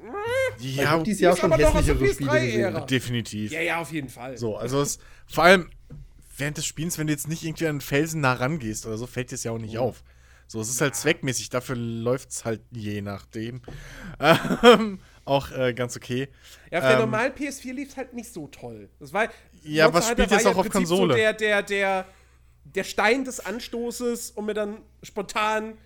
Ja, 0.59 0.97
die 0.99 1.11
ist 1.11 1.19
ja 1.19 1.33
auch 1.33 1.37
schon 1.37 1.51
hässlichere 1.51 2.07
Spiele 2.07 2.31
gesehen. 2.31 2.87
Definitiv. 2.89 3.51
Ja, 3.51 3.61
ja, 3.61 3.81
auf 3.81 3.91
jeden 3.91 4.09
Fall. 4.09 4.37
So, 4.37 4.55
also 4.55 4.81
es, 4.81 4.99
vor 5.27 5.43
allem 5.43 5.69
während 6.37 6.57
des 6.57 6.65
Spiels, 6.65 6.97
wenn 6.97 7.07
du 7.07 7.13
jetzt 7.13 7.27
nicht 7.27 7.43
irgendwie 7.43 7.65
an 7.65 7.71
einen 7.71 7.81
Felsen 7.81 8.21
nah 8.21 8.33
rangehst 8.33 8.85
oder 8.85 8.97
so, 8.97 9.05
fällt 9.05 9.31
dir 9.31 9.35
es 9.35 9.43
ja 9.43 9.51
auch 9.51 9.57
nicht 9.57 9.77
oh. 9.77 9.89
auf. 9.89 10.03
So, 10.47 10.59
es 10.61 10.69
ist 10.69 10.81
halt 10.81 10.95
zweckmäßig, 10.95 11.49
dafür 11.49 11.75
läuft 11.75 12.31
es 12.31 12.45
halt 12.45 12.61
je 12.71 13.01
nachdem. 13.01 13.61
Ähm, 14.63 14.99
auch 15.25 15.51
äh, 15.51 15.73
ganz 15.73 15.95
okay. 15.95 16.27
Ja, 16.71 16.79
auf 16.79 16.85
ähm, 16.85 16.89
der 16.89 16.99
normalen 16.99 17.33
PS4 17.33 17.73
lief 17.73 17.89
es 17.89 17.97
halt 17.97 18.13
nicht 18.13 18.33
so 18.33 18.47
toll. 18.47 18.89
Das 18.99 19.13
war, 19.13 19.29
ja, 19.63 19.93
was 19.93 20.09
spielt 20.09 20.31
jetzt 20.31 20.47
auch 20.47 20.57
auf 20.57 20.69
Konsole? 20.69 21.13
So 21.13 21.17
der, 21.17 21.33
der, 21.33 21.61
der, 21.61 22.05
der 22.63 22.83
Stein 22.83 23.25
des 23.25 23.39
Anstoßes, 23.39 24.31
um 24.31 24.47
mir 24.47 24.55
dann 24.55 24.77
spontan 25.03 25.77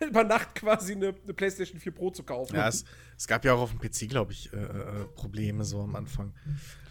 über 0.08 0.24
Nacht 0.24 0.54
quasi 0.54 0.92
eine, 0.92 1.14
eine, 1.22 1.34
PlayStation 1.34 1.80
4 1.80 1.92
Pro 1.92 2.10
zu 2.10 2.22
kaufen. 2.22 2.56
Ja, 2.56 2.68
es, 2.68 2.84
es 3.16 3.26
gab 3.26 3.44
ja 3.44 3.54
auch 3.54 3.60
auf 3.60 3.70
dem 3.70 3.80
PC, 3.80 4.08
glaube 4.08 4.32
ich, 4.32 4.52
äh, 4.52 4.56
äh, 4.56 5.04
Probleme 5.14 5.64
so 5.64 5.80
am 5.80 5.96
Anfang. 5.96 6.32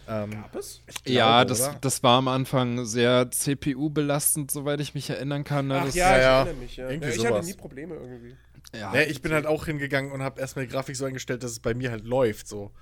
Ähm, 0.08 0.30
Gab 0.30 0.56
es? 0.56 0.82
Glaube, 0.86 1.10
ja, 1.10 1.44
das, 1.44 1.70
das 1.80 2.02
war 2.02 2.18
am 2.18 2.28
Anfang 2.28 2.86
sehr 2.86 3.30
CPU-belastend, 3.30 4.50
soweit 4.50 4.80
ich 4.80 4.94
mich 4.94 5.10
erinnern 5.10 5.44
kann. 5.44 5.66
Ne? 5.66 5.78
Ach 5.80 5.84
das 5.84 5.94
ja, 5.94 6.16
ich 6.16 6.22
ja, 6.22 6.38
erinnere 6.38 6.54
mich. 6.54 6.76
Ja. 6.76 6.90
ja 6.90 7.08
ich 7.08 7.26
hatte 7.26 7.44
nie 7.44 7.54
Probleme 7.54 7.94
irgendwie. 7.94 8.36
Ja, 8.72 8.94
ja 8.94 9.02
ich 9.02 9.20
bin 9.20 9.32
halt 9.32 9.46
auch 9.46 9.66
hingegangen 9.66 10.12
und 10.12 10.22
habe 10.22 10.40
erstmal 10.40 10.66
die 10.66 10.72
Grafik 10.72 10.96
so 10.96 11.04
eingestellt, 11.04 11.42
dass 11.42 11.50
es 11.50 11.60
bei 11.60 11.74
mir 11.74 11.90
halt 11.90 12.04
läuft 12.04 12.48
so. 12.48 12.72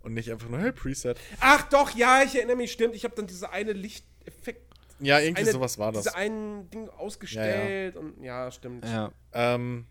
Und 0.00 0.12
nicht 0.12 0.30
einfach 0.30 0.50
nur, 0.50 0.60
hey, 0.60 0.72
Preset. 0.72 1.18
Ach 1.40 1.66
doch, 1.70 1.96
ja, 1.96 2.22
ich 2.22 2.34
erinnere 2.36 2.56
mich, 2.56 2.72
stimmt. 2.72 2.94
Ich 2.94 3.04
habe 3.04 3.14
dann 3.16 3.26
diese 3.26 3.50
eine 3.50 3.72
Lichteffekt 3.72 4.73
ja, 5.00 5.18
irgendwie 5.18 5.42
eine, 5.42 5.52
sowas 5.52 5.78
war 5.78 5.92
das. 5.92 6.04
Diese 6.04 6.16
einen 6.16 6.70
Ding 6.70 6.88
ausgestellt 6.88 7.94
ja, 7.94 8.00
ja. 8.00 8.06
und 8.06 8.22
ja, 8.22 8.50
stimmt. 8.50 8.84
Ja. 8.84 9.12
Ähm, 9.32 9.86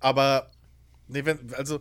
aber 0.00 0.50
nee, 1.08 1.24
wenn, 1.24 1.54
also 1.54 1.80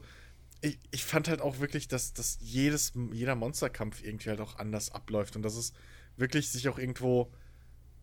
ich, 0.61 0.79
ich 0.91 1.03
fand 1.03 1.27
halt 1.27 1.41
auch 1.41 1.59
wirklich, 1.59 1.87
dass, 1.87 2.13
dass 2.13 2.37
jedes, 2.39 2.93
jeder 3.11 3.35
Monsterkampf 3.35 4.03
irgendwie 4.03 4.29
halt 4.29 4.41
auch 4.41 4.57
anders 4.57 4.91
abläuft 4.91 5.35
und 5.35 5.41
dass 5.41 5.55
es 5.55 5.73
wirklich 6.17 6.51
sich 6.51 6.69
auch 6.69 6.77
irgendwo, 6.77 7.31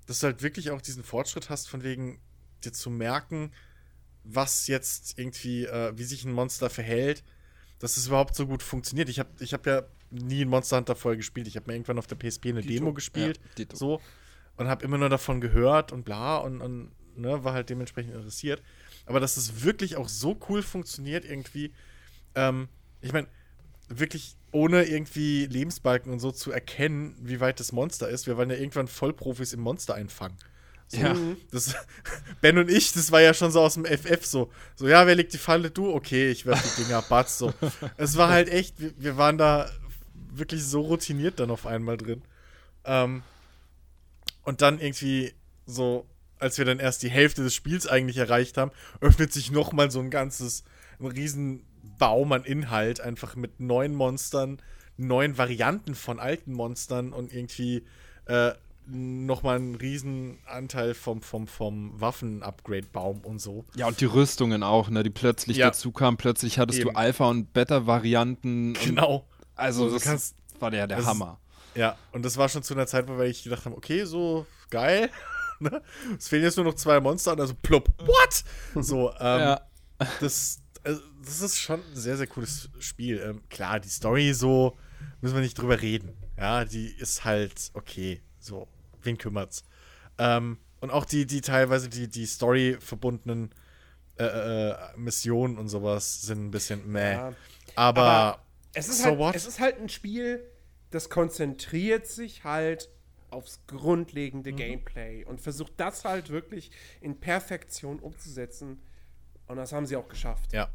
dass 0.06 0.20
du 0.20 0.26
halt 0.26 0.42
wirklich 0.42 0.70
auch 0.70 0.80
diesen 0.80 1.04
Fortschritt 1.04 1.50
hast, 1.50 1.68
von 1.68 1.82
wegen 1.82 2.20
dir 2.64 2.72
zu 2.72 2.90
merken, 2.90 3.52
was 4.24 4.66
jetzt 4.66 5.18
irgendwie, 5.18 5.64
äh, 5.64 5.96
wie 5.96 6.04
sich 6.04 6.24
ein 6.24 6.32
Monster 6.32 6.68
verhält, 6.68 7.22
dass 7.78 7.96
es 7.96 8.08
überhaupt 8.08 8.34
so 8.34 8.46
gut 8.46 8.62
funktioniert. 8.62 9.08
Ich 9.08 9.20
habe 9.20 9.30
ich 9.38 9.54
hab 9.54 9.66
ja 9.66 9.84
nie 10.10 10.44
ein 10.44 10.48
Monster 10.48 10.78
Hunter 10.78 10.96
vorher 10.96 11.16
gespielt. 11.16 11.46
Ich 11.46 11.56
habe 11.56 11.66
mir 11.68 11.74
irgendwann 11.74 11.98
auf 11.98 12.06
der 12.06 12.16
PSP 12.16 12.46
eine 12.46 12.60
Dito. 12.60 12.74
Demo 12.74 12.92
gespielt. 12.92 13.40
Ja, 13.56 13.66
so. 13.72 14.00
Und 14.58 14.68
habe 14.68 14.84
immer 14.84 14.98
nur 14.98 15.08
davon 15.08 15.40
gehört 15.40 15.92
und 15.92 16.04
bla 16.04 16.36
und, 16.36 16.60
und 16.60 16.90
ne, 17.16 17.44
war 17.44 17.54
halt 17.54 17.70
dementsprechend 17.70 18.14
interessiert. 18.14 18.62
Aber 19.06 19.20
dass 19.20 19.36
es 19.36 19.64
wirklich 19.64 19.96
auch 19.96 20.08
so 20.08 20.38
cool 20.48 20.62
funktioniert, 20.62 21.24
irgendwie, 21.24 21.72
ähm, 22.34 22.68
ich 23.00 23.12
meine, 23.12 23.28
wirklich 23.88 24.36
ohne 24.52 24.84
irgendwie 24.84 25.46
Lebensbalken 25.46 26.12
und 26.12 26.20
so 26.20 26.30
zu 26.30 26.52
erkennen, 26.52 27.16
wie 27.20 27.40
weit 27.40 27.60
das 27.60 27.72
Monster 27.72 28.08
ist. 28.08 28.26
Wir 28.26 28.36
waren 28.36 28.50
ja 28.50 28.56
irgendwann 28.56 28.88
Vollprofis 28.88 29.52
im 29.52 29.60
Monster 29.60 29.94
einfangen. 29.94 30.36
So, 30.88 30.98
ja. 30.98 31.14
Das, 31.50 31.74
ben 32.40 32.58
und 32.58 32.70
ich, 32.70 32.92
das 32.92 33.12
war 33.12 33.20
ja 33.20 33.34
schon 33.34 33.50
so 33.50 33.60
aus 33.60 33.74
dem 33.74 33.84
FF 33.84 34.24
so. 34.24 34.50
So, 34.74 34.88
ja, 34.88 35.06
wer 35.06 35.14
legt 35.14 35.34
die 35.34 35.38
Falle? 35.38 35.70
Du? 35.70 35.92
Okay, 35.92 36.30
ich 36.30 36.46
werfe 36.46 36.66
die 36.76 36.84
Dinger, 36.84 37.02
Batz. 37.08 37.38
So. 37.38 37.52
Es 37.96 38.16
war 38.16 38.30
halt 38.30 38.48
echt, 38.48 38.80
wir, 38.80 38.92
wir, 38.96 39.16
waren 39.16 39.36
da 39.36 39.70
wirklich 40.32 40.64
so 40.64 40.80
routiniert 40.80 41.40
dann 41.40 41.50
auf 41.50 41.66
einmal 41.66 41.98
drin. 41.98 42.22
Ähm, 42.84 43.22
und 44.48 44.62
dann 44.62 44.80
irgendwie 44.80 45.34
so, 45.66 46.06
als 46.38 46.56
wir 46.56 46.64
dann 46.64 46.78
erst 46.78 47.02
die 47.02 47.10
Hälfte 47.10 47.42
des 47.42 47.54
Spiels 47.54 47.86
eigentlich 47.86 48.16
erreicht 48.16 48.56
haben, 48.56 48.70
öffnet 49.02 49.30
sich 49.30 49.50
noch 49.50 49.74
mal 49.74 49.90
so 49.90 50.00
ein 50.00 50.08
ganzes, 50.08 50.64
ein 50.98 51.04
riesen 51.04 51.66
Baum 51.98 52.32
an 52.32 52.44
Inhalt, 52.44 53.02
einfach 53.02 53.36
mit 53.36 53.60
neuen 53.60 53.94
Monstern, 53.94 54.58
neuen 54.96 55.36
Varianten 55.36 55.94
von 55.94 56.18
alten 56.18 56.54
Monstern 56.54 57.12
und 57.12 57.30
irgendwie 57.30 57.84
äh, 58.24 58.52
nochmal 58.86 59.56
einen 59.56 59.74
riesen 59.74 60.38
Anteil 60.46 60.94
vom, 60.94 61.20
vom, 61.20 61.46
vom 61.46 62.00
Waffen-Upgrade-Baum 62.00 63.20
und 63.26 63.42
so. 63.42 63.66
Ja, 63.74 63.86
und 63.86 64.00
die 64.00 64.06
Rüstungen 64.06 64.62
auch, 64.62 64.88
ne, 64.88 65.02
die 65.02 65.10
plötzlich 65.10 65.58
ja. 65.58 65.66
dazu 65.66 65.92
kamen. 65.92 66.16
Plötzlich 66.16 66.58
hattest 66.58 66.80
Eben. 66.80 66.94
du 66.94 66.96
Alpha- 66.96 67.28
und 67.28 67.52
Beta-Varianten. 67.52 68.72
Genau. 68.82 69.26
Also, 69.56 69.90
das 69.90 70.04
kannst, 70.04 70.36
war 70.58 70.72
ja 70.72 70.86
der 70.86 71.04
Hammer. 71.04 71.38
Ja, 71.74 71.96
und 72.12 72.24
das 72.24 72.36
war 72.36 72.48
schon 72.48 72.62
zu 72.62 72.74
einer 72.74 72.86
Zeit, 72.86 73.08
wo 73.08 73.20
ich 73.20 73.42
gedacht 73.42 73.64
habe, 73.64 73.76
okay, 73.76 74.04
so 74.04 74.46
geil. 74.70 75.10
Ne? 75.60 75.82
es 76.16 76.28
fehlen 76.28 76.44
jetzt 76.44 76.56
nur 76.56 76.66
noch 76.66 76.74
zwei 76.74 77.00
Monster 77.00 77.32
und 77.32 77.40
also 77.40 77.52
plopp. 77.52 77.88
What? 78.06 78.44
So, 78.80 79.10
ähm, 79.18 79.40
ja. 79.40 79.60
das, 80.20 80.62
also, 80.84 81.00
das 81.20 81.40
ist 81.40 81.58
schon 81.58 81.80
ein 81.80 81.96
sehr, 81.96 82.16
sehr 82.16 82.28
cooles 82.28 82.68
Spiel. 82.78 83.18
Ähm, 83.18 83.42
klar, 83.48 83.80
die 83.80 83.88
Story 83.88 84.32
so, 84.34 84.78
müssen 85.20 85.34
wir 85.34 85.42
nicht 85.42 85.58
drüber 85.60 85.82
reden. 85.82 86.16
Ja, 86.36 86.64
die 86.64 86.86
ist 86.86 87.24
halt 87.24 87.72
okay. 87.74 88.22
So, 88.38 88.68
wen 89.02 89.18
kümmert's? 89.18 89.64
Ähm, 90.18 90.58
und 90.80 90.90
auch 90.90 91.04
die, 91.04 91.26
die 91.26 91.40
teilweise 91.40 91.88
die, 91.88 92.06
die 92.06 92.26
Story 92.26 92.76
verbundenen 92.78 93.52
äh, 94.18 94.70
äh, 94.70 94.74
Missionen 94.96 95.58
und 95.58 95.68
sowas 95.68 96.22
sind 96.22 96.46
ein 96.46 96.50
bisschen 96.50 96.90
meh. 96.90 97.12
Ja, 97.12 97.32
aber, 97.74 98.02
aber, 98.02 98.42
es 98.74 98.88
ist, 98.88 98.98
so 98.98 99.04
halt, 99.04 99.18
what? 99.18 99.34
es 99.34 99.46
ist 99.46 99.60
halt 99.60 99.80
ein 99.80 99.88
Spiel, 99.88 100.42
das 100.90 101.10
konzentriert 101.10 102.06
sich 102.06 102.44
halt 102.44 102.88
aufs 103.30 103.60
grundlegende 103.66 104.52
mhm. 104.52 104.56
Gameplay 104.56 105.24
und 105.24 105.40
versucht 105.40 105.72
das 105.76 106.04
halt 106.04 106.30
wirklich 106.30 106.70
in 107.00 107.20
Perfektion 107.20 107.98
umzusetzen. 107.98 108.80
Und 109.46 109.56
das 109.56 109.72
haben 109.72 109.86
sie 109.86 109.96
auch 109.96 110.08
geschafft. 110.08 110.52
Ja. 110.52 110.70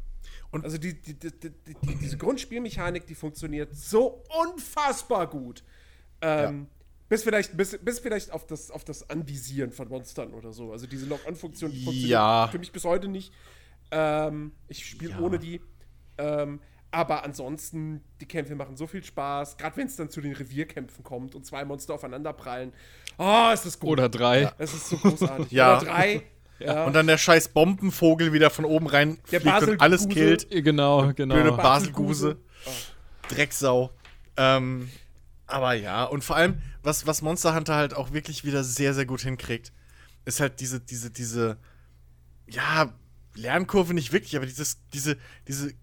Und 0.50 0.64
also 0.64 0.78
die, 0.78 0.94
die, 0.94 1.14
die, 1.14 1.52
diese 2.00 2.16
Grundspielmechanik, 2.16 3.06
die 3.06 3.14
funktioniert 3.14 3.74
so 3.74 4.22
unfassbar 4.42 5.28
gut. 5.28 5.64
Ähm, 6.20 6.68
ja. 6.70 6.84
Bis 7.08 7.22
vielleicht, 7.22 7.56
bis, 7.56 7.78
bis 7.78 7.98
vielleicht 7.98 8.30
auf, 8.32 8.46
das, 8.46 8.70
auf 8.70 8.84
das 8.84 9.10
Anvisieren 9.10 9.72
von 9.72 9.88
Monstern 9.88 10.32
oder 10.32 10.52
so. 10.52 10.72
Also 10.72 10.86
diese 10.86 11.06
Lock-on-Funktion 11.06 11.70
funktioniert 11.70 12.08
ja. 12.08 12.48
für 12.50 12.58
mich 12.58 12.72
bis 12.72 12.84
heute 12.84 13.08
nicht. 13.08 13.32
Ähm, 13.90 14.52
ich 14.68 14.86
spiele 14.86 15.12
ja. 15.12 15.20
ohne 15.20 15.38
die. 15.38 15.60
Ähm, 16.16 16.60
aber 16.94 17.24
ansonsten, 17.24 18.02
die 18.20 18.26
Kämpfe 18.26 18.54
machen 18.54 18.76
so 18.76 18.86
viel 18.86 19.02
Spaß. 19.02 19.56
Gerade 19.56 19.76
wenn 19.76 19.86
es 19.86 19.96
dann 19.96 20.10
zu 20.10 20.20
den 20.20 20.32
Revierkämpfen 20.32 21.04
kommt 21.04 21.34
und 21.34 21.44
zwei 21.44 21.64
Monster 21.64 21.94
aufeinander 21.94 22.32
prallen. 22.32 22.72
Oh, 23.18 23.50
ist 23.52 23.66
das 23.66 23.78
gut. 23.78 23.90
Oder 23.90 24.08
drei. 24.08 24.42
Ja. 24.42 24.52
Es 24.58 24.72
ist 24.72 24.88
so 24.88 24.96
großartig. 24.96 25.50
ja. 25.50 25.76
Oder 25.76 25.86
drei. 25.86 26.22
Ja. 26.60 26.84
Und 26.84 26.94
dann 26.94 27.06
der 27.06 27.18
scheiß 27.18 27.48
Bombenvogel 27.48 28.32
wieder 28.32 28.48
von 28.48 28.64
oben 28.64 28.86
rein 28.86 29.18
der 29.30 29.40
fliegt 29.40 29.62
und 29.62 29.80
alles 29.80 30.08
killt. 30.08 30.48
Genau, 30.50 31.12
genau. 31.12 31.34
Blöde 31.34 31.52
Baselguse. 31.52 32.38
Oh. 32.66 32.70
Drecksau. 33.28 33.90
Ähm, 34.36 34.88
aber 35.46 35.74
ja, 35.74 36.04
und 36.04 36.24
vor 36.24 36.36
allem, 36.36 36.62
was, 36.82 37.06
was 37.06 37.22
Monster 37.22 37.54
Hunter 37.54 37.74
halt 37.74 37.94
auch 37.94 38.12
wirklich 38.12 38.44
wieder 38.44 38.64
sehr, 38.64 38.94
sehr 38.94 39.06
gut 39.06 39.22
hinkriegt, 39.22 39.72
ist 40.24 40.40
halt 40.40 40.60
diese, 40.60 40.80
diese, 40.80 41.10
diese, 41.10 41.58
ja, 42.46 42.92
Lernkurve 43.34 43.94
nicht 43.94 44.12
wirklich, 44.12 44.36
aber 44.36 44.46
dieses, 44.46 44.78
diese, 44.92 45.18
diese 45.48 45.74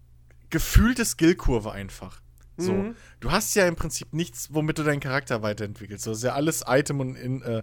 gefühlte 0.52 1.04
Skillkurve 1.04 1.72
einfach. 1.72 2.22
So. 2.56 2.72
Mhm. 2.72 2.96
Du 3.18 3.32
hast 3.32 3.54
ja 3.54 3.66
im 3.66 3.74
Prinzip 3.74 4.12
nichts, 4.12 4.52
womit 4.52 4.78
du 4.78 4.84
deinen 4.84 5.00
Charakter 5.00 5.42
weiterentwickelst. 5.42 6.06
Das 6.06 6.18
ist 6.18 6.22
ja 6.22 6.34
alles 6.34 6.62
Item 6.68 7.00
und, 7.00 7.16
in, 7.16 7.42
äh, 7.42 7.62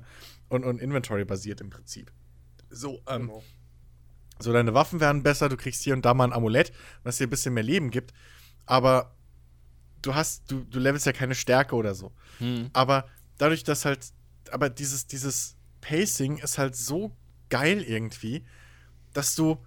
und, 0.49 0.65
und 0.65 0.81
Inventory 0.81 1.23
basiert 1.23 1.61
im 1.61 1.69
Prinzip. 1.69 2.11
So, 2.71 3.01
ähm, 3.07 3.27
genau. 3.27 3.43
so 4.39 4.51
deine 4.51 4.73
Waffen 4.73 4.99
werden 4.99 5.23
besser, 5.23 5.47
du 5.47 5.57
kriegst 5.57 5.83
hier 5.83 5.93
und 5.93 6.03
da 6.03 6.13
mal 6.13 6.25
ein 6.25 6.33
Amulett, 6.33 6.73
was 7.03 7.17
dir 7.17 7.27
ein 7.27 7.29
bisschen 7.29 7.53
mehr 7.53 7.63
Leben 7.63 7.91
gibt. 7.91 8.13
Aber 8.65 9.15
du 10.01 10.15
hast, 10.15 10.51
du, 10.51 10.63
du 10.65 10.79
levelst 10.79 11.05
ja 11.05 11.13
keine 11.13 11.35
Stärke 11.35 11.75
oder 11.75 11.93
so. 11.93 12.11
Hm. 12.39 12.71
Aber 12.73 13.05
dadurch, 13.37 13.63
dass 13.63 13.85
halt, 13.85 14.11
aber 14.51 14.69
dieses, 14.69 15.05
dieses 15.05 15.55
Pacing 15.81 16.37
ist 16.37 16.57
halt 16.57 16.75
so 16.75 17.15
geil 17.49 17.83
irgendwie, 17.83 18.43
dass 19.13 19.35
du, 19.35 19.63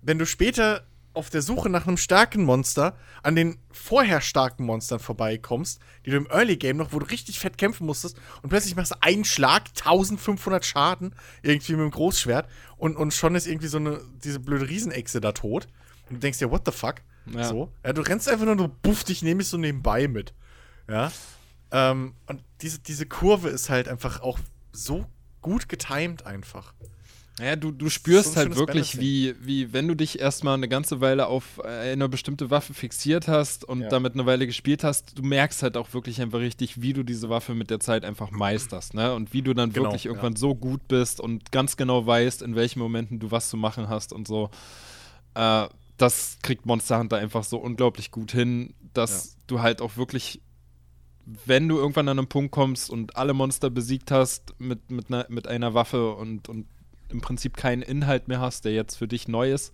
wenn 0.00 0.18
du 0.18 0.26
später 0.26 0.86
auf 1.14 1.30
der 1.30 1.42
Suche 1.42 1.68
nach 1.68 1.86
einem 1.86 1.96
starken 1.96 2.44
Monster 2.44 2.96
an 3.22 3.36
den 3.36 3.58
vorher 3.70 4.20
starken 4.20 4.64
Monstern 4.64 4.98
vorbeikommst, 4.98 5.80
die 6.04 6.10
du 6.10 6.16
im 6.16 6.26
Early 6.30 6.56
Game 6.56 6.76
noch, 6.76 6.92
wo 6.92 6.98
du 6.98 7.06
richtig 7.06 7.38
fett 7.38 7.58
kämpfen 7.58 7.86
musstest 7.86 8.16
und 8.42 8.50
plötzlich 8.50 8.76
machst 8.76 8.92
du 8.92 9.02
einen 9.02 9.24
Schlag, 9.24 9.68
1500 9.68 10.64
Schaden 10.64 11.14
irgendwie 11.42 11.72
mit 11.72 11.82
dem 11.82 11.90
Großschwert 11.90 12.48
und, 12.76 12.96
und 12.96 13.12
schon 13.12 13.34
ist 13.34 13.46
irgendwie 13.46 13.68
so 13.68 13.78
eine, 13.78 14.00
diese 14.24 14.40
blöde 14.40 14.68
Riesenechse 14.68 15.20
da 15.20 15.32
tot 15.32 15.68
und 16.08 16.16
du 16.16 16.20
denkst 16.20 16.38
dir, 16.38 16.50
what 16.50 16.62
the 16.64 16.72
fuck? 16.72 16.96
Ja. 17.26 17.44
So. 17.44 17.72
Ja, 17.84 17.92
du 17.92 18.02
rennst 18.02 18.28
einfach 18.28 18.46
nur, 18.46 18.56
du 18.56 18.68
buff 18.68 19.04
dich 19.04 19.22
nehme 19.22 19.42
ich 19.42 19.48
so 19.48 19.56
nebenbei 19.56 20.08
mit. 20.08 20.34
Ja. 20.88 21.12
Ähm, 21.70 22.14
und 22.26 22.42
diese, 22.60 22.80
diese 22.80 23.06
Kurve 23.06 23.48
ist 23.48 23.70
halt 23.70 23.88
einfach 23.88 24.20
auch 24.20 24.38
so 24.72 25.06
gut 25.40 25.68
getimed 25.68 26.26
einfach. 26.26 26.74
Ja, 27.40 27.56
du, 27.56 27.70
du 27.70 27.88
spürst 27.88 28.34
so 28.34 28.36
halt 28.36 28.56
wirklich, 28.56 29.00
wie, 29.00 29.34
wie 29.40 29.72
wenn 29.72 29.88
du 29.88 29.94
dich 29.94 30.20
erstmal 30.20 30.54
eine 30.54 30.68
ganze 30.68 31.00
Weile 31.00 31.28
auf 31.28 31.64
eine 31.64 32.08
bestimmte 32.08 32.50
Waffe 32.50 32.74
fixiert 32.74 33.26
hast 33.26 33.64
und 33.64 33.82
ja. 33.82 33.88
damit 33.88 34.12
eine 34.12 34.26
Weile 34.26 34.46
gespielt 34.46 34.84
hast, 34.84 35.18
du 35.18 35.22
merkst 35.22 35.62
halt 35.62 35.78
auch 35.78 35.94
wirklich 35.94 36.20
einfach 36.20 36.40
richtig, 36.40 36.82
wie 36.82 36.92
du 36.92 37.02
diese 37.02 37.30
Waffe 37.30 37.54
mit 37.54 37.70
der 37.70 37.80
Zeit 37.80 38.04
einfach 38.04 38.30
meisterst, 38.30 38.92
ne? 38.92 39.14
Und 39.14 39.32
wie 39.32 39.40
du 39.40 39.54
dann 39.54 39.72
genau, 39.72 39.86
wirklich 39.86 40.06
irgendwann 40.06 40.34
ja. 40.34 40.38
so 40.38 40.54
gut 40.54 40.86
bist 40.88 41.20
und 41.20 41.50
ganz 41.52 41.78
genau 41.78 42.06
weißt, 42.06 42.42
in 42.42 42.54
welchen 42.54 42.80
Momenten 42.80 43.18
du 43.18 43.30
was 43.30 43.48
zu 43.48 43.56
machen 43.56 43.88
hast 43.88 44.12
und 44.12 44.28
so. 44.28 44.50
Äh, 45.34 45.68
das 45.96 46.38
kriegt 46.42 46.66
Monster 46.66 46.98
Hunter 46.98 47.16
einfach 47.16 47.44
so 47.44 47.56
unglaublich 47.58 48.10
gut 48.10 48.32
hin, 48.32 48.74
dass 48.92 49.24
ja. 49.24 49.40
du 49.46 49.62
halt 49.62 49.80
auch 49.80 49.96
wirklich, 49.96 50.42
wenn 51.46 51.66
du 51.66 51.78
irgendwann 51.78 52.08
an 52.08 52.18
einen 52.18 52.28
Punkt 52.28 52.52
kommst 52.52 52.90
und 52.90 53.16
alle 53.16 53.32
Monster 53.32 53.70
besiegt 53.70 54.10
hast 54.10 54.54
mit, 54.58 54.90
mit, 54.90 55.08
einer, 55.08 55.26
mit 55.30 55.46
einer 55.46 55.72
Waffe 55.72 56.14
und, 56.14 56.48
und 56.48 56.66
im 57.12 57.20
Prinzip 57.20 57.56
keinen 57.56 57.82
Inhalt 57.82 58.28
mehr 58.28 58.40
hast, 58.40 58.64
der 58.64 58.72
jetzt 58.72 58.96
für 58.96 59.08
dich 59.08 59.28
neu 59.28 59.52
ist, 59.52 59.72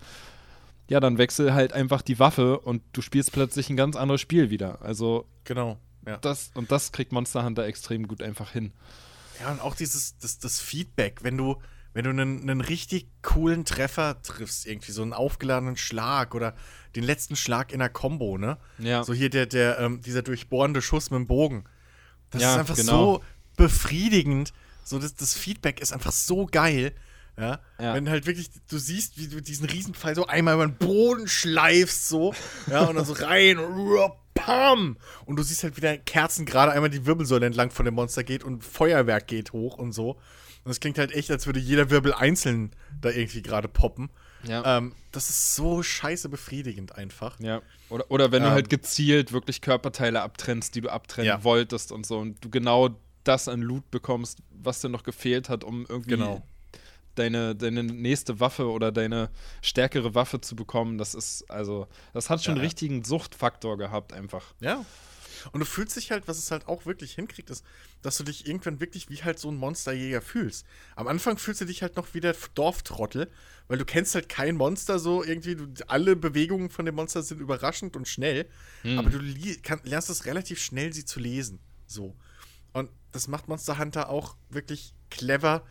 ja, 0.89 1.01
dann 1.01 1.19
wechsel 1.19 1.55
halt 1.55 1.73
einfach 1.73 2.03
die 2.03 2.19
Waffe 2.19 2.59
und 2.61 2.83
du 2.93 3.03
spielst 3.03 3.33
plötzlich 3.33 3.69
ein 3.71 3.77
ganz 3.77 3.95
anderes 3.97 4.21
Spiel 4.21 4.51
wieder. 4.51 4.81
Also 4.83 5.27
genau, 5.45 5.79
ja. 6.07 6.17
Das, 6.17 6.51
und 6.55 6.73
das 6.73 6.93
kriegt 6.93 7.13
Monster 7.13 7.45
Hunter 7.45 7.67
extrem 7.67 8.09
gut 8.09 8.23
einfach 8.23 8.51
hin. 8.51 8.73
Ja, 9.41 9.53
und 9.53 9.61
auch 9.61 9.75
dieses, 9.75 10.17
das, 10.19 10.39
das 10.39 10.61
Feedback, 10.61 11.23
wenn 11.23 11.37
du, 11.37 11.61
wenn 11.93 12.05
du 12.05 12.11
einen, 12.11 12.43
einen 12.43 12.61
richtig 12.61 13.09
coolen 13.23 13.65
Treffer 13.65 14.21
triffst, 14.23 14.67
irgendwie 14.67 14.93
so 14.93 15.03
einen 15.03 15.13
aufgeladenen 15.13 15.77
Schlag 15.77 16.35
oder 16.35 16.55
den 16.97 17.05
letzten 17.05 17.37
Schlag 17.37 17.73
in 17.73 17.81
der 17.81 17.91
Combo, 17.91 18.39
ne? 18.39 18.57
Ja. 18.79 19.05
So 19.05 19.13
hier 19.13 19.31
der, 19.31 19.47
der, 19.47 19.79
ähm, 19.79 20.01
dieser 20.01 20.23
durchbohrende 20.23 20.81
Schuss 20.81 21.11
mit 21.11 21.19
dem 21.19 21.27
Bogen. 21.27 21.65
Das 22.31 22.43
ja, 22.43 22.53
ist 22.53 22.59
einfach 22.61 22.77
genau. 22.77 23.17
so 23.17 23.25
befriedigend. 23.57 24.53
So, 24.85 24.99
das, 24.99 25.15
das 25.15 25.35
Feedback 25.35 25.81
ist 25.81 25.93
einfach 25.93 26.13
so 26.13 26.47
geil. 26.47 26.95
Ja? 27.39 27.61
ja? 27.81 27.95
Wenn 27.95 28.09
halt 28.09 28.27
wirklich, 28.27 28.51
du 28.69 28.79
siehst, 28.79 29.19
wie 29.19 29.29
du 29.29 29.41
diesen 29.41 29.67
Riesenpfeil 29.67 30.15
so 30.15 30.27
einmal 30.27 30.55
über 30.55 30.67
den 30.67 30.77
Boden 30.77 31.29
schleifst, 31.29 32.09
so, 32.09 32.35
ja, 32.71 32.85
und 32.85 32.97
dann 32.97 33.05
so 33.05 33.13
rein 33.13 33.59
und 33.59 34.13
pam! 34.35 34.97
Und 35.27 35.37
du 35.37 35.43
siehst 35.43 35.63
halt 35.63 35.77
wieder 35.77 35.97
Kerzen 35.99 36.47
gerade 36.47 36.73
einmal 36.73 36.91
die 36.91 37.07
Wirbelsäule 37.07 37.47
entlang 37.47 37.71
von 37.71 37.85
dem 37.85 37.95
Monster 37.95 38.25
geht 38.25 38.45
und 38.45 38.65
Feuerwerk 38.65 39.27
geht 39.27 39.53
hoch 39.53 39.79
und 39.79 39.93
so. 39.93 40.19
Und 40.65 40.71
es 40.71 40.81
klingt 40.81 40.99
halt 40.99 41.13
echt, 41.13 41.31
als 41.31 41.47
würde 41.47 41.61
jeder 41.61 41.91
Wirbel 41.91 42.13
einzeln 42.13 42.73
da 43.01 43.11
irgendwie 43.11 43.43
gerade 43.43 43.69
poppen. 43.69 44.11
Ja. 44.45 44.79
Ähm, 44.79 44.93
das 45.13 45.31
ist 45.31 45.55
so 45.55 45.83
scheiße 45.83 46.29
befriedigend 46.29 46.95
einfach. 46.97 47.39
Ja. 47.41 47.63
Oder, 47.89 48.11
oder 48.11 48.33
wenn 48.33 48.43
ähm, 48.43 48.51
du 48.51 48.55
halt 48.55 48.71
gezielt 48.71 49.33
wirklich 49.33 49.61
Körperteile 49.61 50.23
abtrennst, 50.23 50.75
die 50.75 50.81
du 50.81 50.91
abtrennen 50.91 51.29
ja. 51.29 51.45
wolltest 51.45 51.93
und 51.93 52.07
so 52.07 52.19
und 52.19 52.45
du 52.45 52.51
genau 52.51 52.91
das 53.25 53.49
an 53.49 53.61
Loot 53.61 53.91
bekommst, 53.91 54.39
was 54.51 54.81
dir 54.81 54.89
noch 54.89 55.03
gefehlt 55.03 55.49
hat, 55.49 55.65
um 55.65 55.87
irgendwie 55.89 56.11
genau. 56.11 56.43
Deine, 57.19 57.55
deine 57.55 57.83
nächste 57.83 58.41
Waffe 58.41 58.71
oder 58.71 58.93
deine 58.93 59.31
stärkere 59.63 60.15
Waffe 60.15 60.41
zu 60.41 60.57
bekommen. 60.57 60.99
Das 60.99 61.15
ist, 61.15 61.51
also, 61.51 61.87
das 62.13 62.31
hat 62.31 62.43
schon 62.43 62.55
ja. 62.55 62.61
einen 62.61 62.67
richtigen 62.67 63.05
Suchtfaktor 63.05 63.77
gehabt, 63.79 64.13
einfach. 64.13 64.55
Ja. 64.61 64.85
Und 65.53 65.61
du 65.61 65.67
fühlst 65.67 65.97
dich 65.97 66.11
halt, 66.11 66.29
was 66.29 66.39
es 66.39 66.51
halt 66.51 66.67
auch 66.67 66.87
wirklich 66.87 67.15
hinkriegt, 67.15 67.51
ist, 67.51 67.65
dass 68.03 68.17
du 68.19 68.25
dich 68.25 68.47
irgendwann 68.47 68.81
wirklich 68.81 69.09
wie 69.09 69.23
halt 69.23 69.39
so 69.39 69.51
ein 69.51 69.57
Monsterjäger 69.57 70.21
fühlst. 70.21 70.67
Am 70.97 71.07
Anfang 71.07 71.39
fühlst 71.39 71.61
du 71.61 71.65
dich 71.65 71.83
halt 71.83 71.97
noch 71.97 72.15
wie 72.15 72.21
der 72.21 72.35
Dorftrottel, 72.55 73.31
weil 73.69 73.79
du 73.79 73.85
kennst 73.85 74.15
halt 74.15 74.29
kein 74.29 74.57
Monster 74.57 74.99
so 74.99 75.23
irgendwie. 75.23 75.57
Du, 75.57 75.69
alle 75.87 76.17
Bewegungen 76.17 76.71
von 76.71 76.87
dem 76.87 76.95
Monster 76.97 77.23
sind 77.23 77.41
überraschend 77.41 77.97
und 77.97 78.09
schnell, 78.09 78.49
hm. 78.83 78.99
aber 78.99 79.11
du 79.11 79.21
kann, 79.63 79.81
lernst 79.85 80.11
es 80.11 80.25
relativ 80.25 80.61
schnell, 80.61 80.93
sie 80.93 81.05
zu 81.05 81.21
lesen. 81.21 81.61
So. 81.87 82.17
Und 82.73 82.91
das 83.13 83.29
macht 83.29 83.49
Monster 83.49 83.79
Hunter 83.79 84.09
auch 84.09 84.37
wirklich 84.51 84.95
clever 85.11 85.65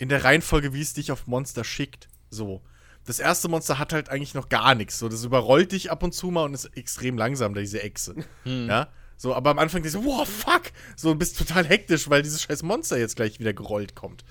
in 0.00 0.08
der 0.08 0.24
Reihenfolge, 0.24 0.72
wie 0.72 0.80
es 0.80 0.94
dich 0.94 1.12
auf 1.12 1.26
Monster 1.26 1.62
schickt. 1.62 2.08
So. 2.30 2.62
Das 3.04 3.18
erste 3.18 3.48
Monster 3.48 3.78
hat 3.78 3.92
halt 3.92 4.08
eigentlich 4.08 4.34
noch 4.34 4.48
gar 4.48 4.74
nichts. 4.74 4.98
So, 4.98 5.08
das 5.08 5.24
überrollt 5.24 5.72
dich 5.72 5.90
ab 5.90 6.02
und 6.02 6.12
zu 6.12 6.30
mal 6.30 6.44
und 6.44 6.54
ist 6.54 6.64
extrem 6.76 7.18
langsam, 7.18 7.54
diese 7.54 7.82
Echse. 7.82 8.14
Hm. 8.44 8.68
Ja. 8.68 8.88
So, 9.18 9.34
aber 9.34 9.50
am 9.50 9.58
Anfang 9.58 9.82
denkst 9.82 9.98
du, 9.98 10.04
wow, 10.06 10.26
fuck! 10.26 10.72
So, 10.96 11.14
bist 11.14 11.36
total 11.36 11.66
hektisch, 11.66 12.08
weil 12.08 12.22
dieses 12.22 12.40
scheiß 12.40 12.62
Monster 12.62 12.96
jetzt 12.96 13.16
gleich 13.16 13.38
wieder 13.38 13.52
gerollt 13.52 13.94
kommt. 13.94 14.24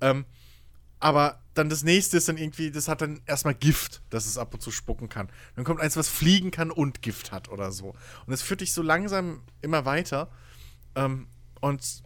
Ähm, 0.00 0.24
aber 0.98 1.42
dann 1.52 1.68
das 1.68 1.82
nächste 1.82 2.16
ist 2.16 2.28
dann 2.28 2.38
irgendwie, 2.38 2.70
das 2.70 2.88
hat 2.88 3.02
dann 3.02 3.20
erstmal 3.26 3.54
Gift, 3.54 4.00
dass 4.08 4.24
es 4.24 4.38
ab 4.38 4.54
und 4.54 4.60
zu 4.60 4.70
spucken 4.70 5.10
kann. 5.10 5.28
Dann 5.56 5.66
kommt 5.66 5.80
eins, 5.82 5.98
was 5.98 6.08
fliegen 6.08 6.50
kann 6.50 6.70
und 6.70 7.02
Gift 7.02 7.32
hat 7.32 7.50
oder 7.50 7.70
so. 7.72 7.88
Und 7.90 8.30
das 8.30 8.40
führt 8.40 8.62
dich 8.62 8.72
so 8.72 8.80
langsam 8.80 9.42
immer 9.60 9.84
weiter. 9.84 10.30
Ähm, 10.94 11.28
und 11.60 12.02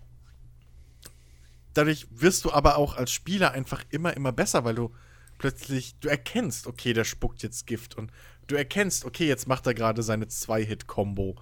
dadurch 1.75 2.07
wirst 2.11 2.45
du 2.45 2.53
aber 2.53 2.77
auch 2.77 2.97
als 2.97 3.13
Spieler 3.13 3.53
einfach 3.53 3.85
immer, 3.91 4.17
immer 4.17 4.33
besser, 4.33 4.65
weil 4.65 4.75
du 4.75 4.95
plötzlich, 5.39 5.97
du 6.01 6.09
erkennst, 6.09 6.67
okay, 6.67 6.93
der 6.93 7.05
spuckt 7.05 7.43
jetzt 7.43 7.67
Gift 7.67 7.97
und 7.97 8.11
du 8.47 8.55
erkennst, 8.55 9.05
okay, 9.05 9.27
jetzt 9.27 9.47
macht 9.47 9.67
er 9.67 9.75
gerade 9.75 10.03
seine 10.03 10.29
Zwei-Hit-Kombo 10.29 11.37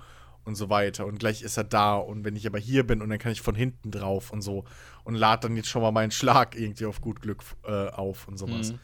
und 0.44 0.54
so 0.54 0.68
weiter. 0.70 1.06
Und 1.06 1.18
gleich 1.18 1.42
ist 1.42 1.56
er 1.56 1.64
da. 1.64 1.94
Und 1.94 2.24
wenn 2.24 2.36
ich 2.36 2.46
aber 2.46 2.58
hier 2.58 2.86
bin 2.86 3.02
und 3.02 3.10
dann 3.10 3.18
kann 3.18 3.32
ich 3.32 3.40
von 3.40 3.54
hinten 3.54 3.90
drauf 3.90 4.32
und 4.32 4.42
so. 4.42 4.64
Und 5.04 5.14
lade 5.14 5.48
dann 5.48 5.56
jetzt 5.56 5.68
schon 5.68 5.82
mal 5.82 5.92
meinen 5.92 6.10
Schlag 6.10 6.56
irgendwie 6.56 6.86
auf 6.86 7.00
gut 7.00 7.20
Glück 7.20 7.42
äh, 7.64 7.88
auf 7.88 8.28
und 8.28 8.38
sowas. 8.38 8.72
Mhm. 8.72 8.78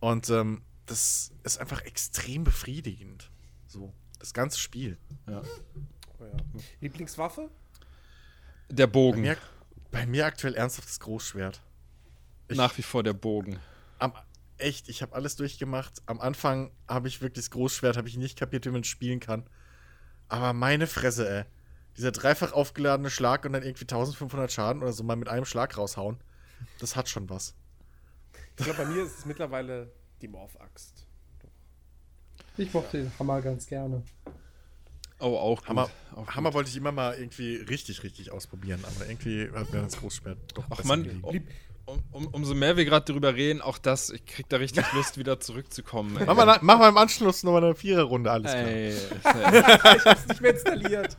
Und 0.00 0.30
ähm, 0.30 0.62
das 0.86 1.32
ist 1.42 1.58
einfach 1.58 1.82
extrem 1.82 2.44
befriedigend. 2.44 3.30
So, 3.66 3.92
das 4.18 4.34
ganze 4.34 4.58
Spiel. 4.58 4.98
Ja. 5.28 5.42
Oh 6.18 6.24
ja. 6.24 6.36
Lieblingswaffe? 6.80 7.50
Der 8.68 8.86
Bogen. 8.86 9.24
Bei 9.90 10.06
mir, 10.06 10.26
aktuell 10.26 10.54
ernsthaft 10.54 10.88
das 10.88 11.00
Großschwert. 11.00 11.60
Ich, 12.48 12.56
Nach 12.56 12.76
wie 12.78 12.82
vor 12.82 13.02
der 13.02 13.12
Bogen. 13.12 13.58
Am, 13.98 14.12
echt, 14.58 14.88
ich 14.88 15.02
habe 15.02 15.14
alles 15.14 15.36
durchgemacht. 15.36 16.02
Am 16.06 16.20
Anfang 16.20 16.70
habe 16.88 17.08
ich 17.08 17.20
wirklich 17.20 17.44
das 17.44 17.50
Großschwert, 17.50 17.96
habe 17.96 18.08
ich 18.08 18.16
nicht 18.16 18.38
kapiert, 18.38 18.66
wie 18.66 18.70
man 18.70 18.84
spielen 18.84 19.20
kann. 19.20 19.48
Aber 20.28 20.52
meine 20.52 20.86
Fresse, 20.86 21.28
ey. 21.28 21.44
Dieser 21.96 22.12
dreifach 22.12 22.52
aufgeladene 22.52 23.10
Schlag 23.10 23.44
und 23.44 23.52
dann 23.52 23.62
irgendwie 23.62 23.84
1500 23.84 24.50
Schaden 24.50 24.82
oder 24.82 24.92
so 24.92 25.02
mal 25.02 25.16
mit 25.16 25.28
einem 25.28 25.44
Schlag 25.44 25.76
raushauen. 25.76 26.18
Das 26.78 26.94
hat 26.94 27.08
schon 27.08 27.28
was. 27.28 27.54
Ich 28.56 28.64
glaube, 28.64 28.84
bei 28.84 28.88
mir 28.88 29.04
ist 29.04 29.18
es 29.18 29.26
mittlerweile 29.26 29.90
die 30.22 30.28
Morph-Axt. 30.28 31.06
Ich 32.56 32.72
mochte 32.72 32.98
den 32.98 33.12
Hammer 33.18 33.40
ganz 33.42 33.66
gerne. 33.66 34.02
Oh, 35.20 35.36
auch 35.36 35.60
gut. 35.60 35.68
Hammer, 35.68 35.90
auch 36.12 36.26
gut. 36.26 36.34
Hammer 36.34 36.54
wollte 36.54 36.70
ich 36.70 36.76
immer 36.76 36.92
mal 36.92 37.14
irgendwie 37.14 37.56
richtig, 37.56 38.02
richtig 38.02 38.32
ausprobieren, 38.32 38.82
aber 38.84 39.08
irgendwie 39.08 39.50
hat 39.54 39.72
mir 39.72 39.82
das 39.82 39.98
Großschwert 39.98 40.38
doch 40.54 40.64
Ach 40.70 40.84
man, 40.84 41.22
um, 41.90 42.02
um, 42.12 42.26
umso 42.28 42.54
mehr 42.54 42.76
wir 42.76 42.84
gerade 42.84 43.04
darüber 43.06 43.34
reden, 43.34 43.60
auch 43.60 43.78
das, 43.78 44.10
ich 44.10 44.24
krieg 44.24 44.48
da 44.48 44.58
richtig 44.58 44.84
Lust, 44.94 45.18
wieder 45.18 45.40
zurückzukommen. 45.40 46.16
Mach 46.24 46.34
mal, 46.34 46.58
mach 46.60 46.78
mal 46.78 46.88
im 46.88 46.96
Anschluss 46.96 47.42
nochmal 47.42 47.64
eine 47.64 47.74
Viererrunde, 47.74 48.30
alles 48.30 48.52
klar. 48.52 48.64
Ey, 48.64 48.90
ich 49.96 50.04
hab's 50.04 50.26
nicht 50.28 50.40
mehr 50.40 50.52
installiert. 50.52 51.16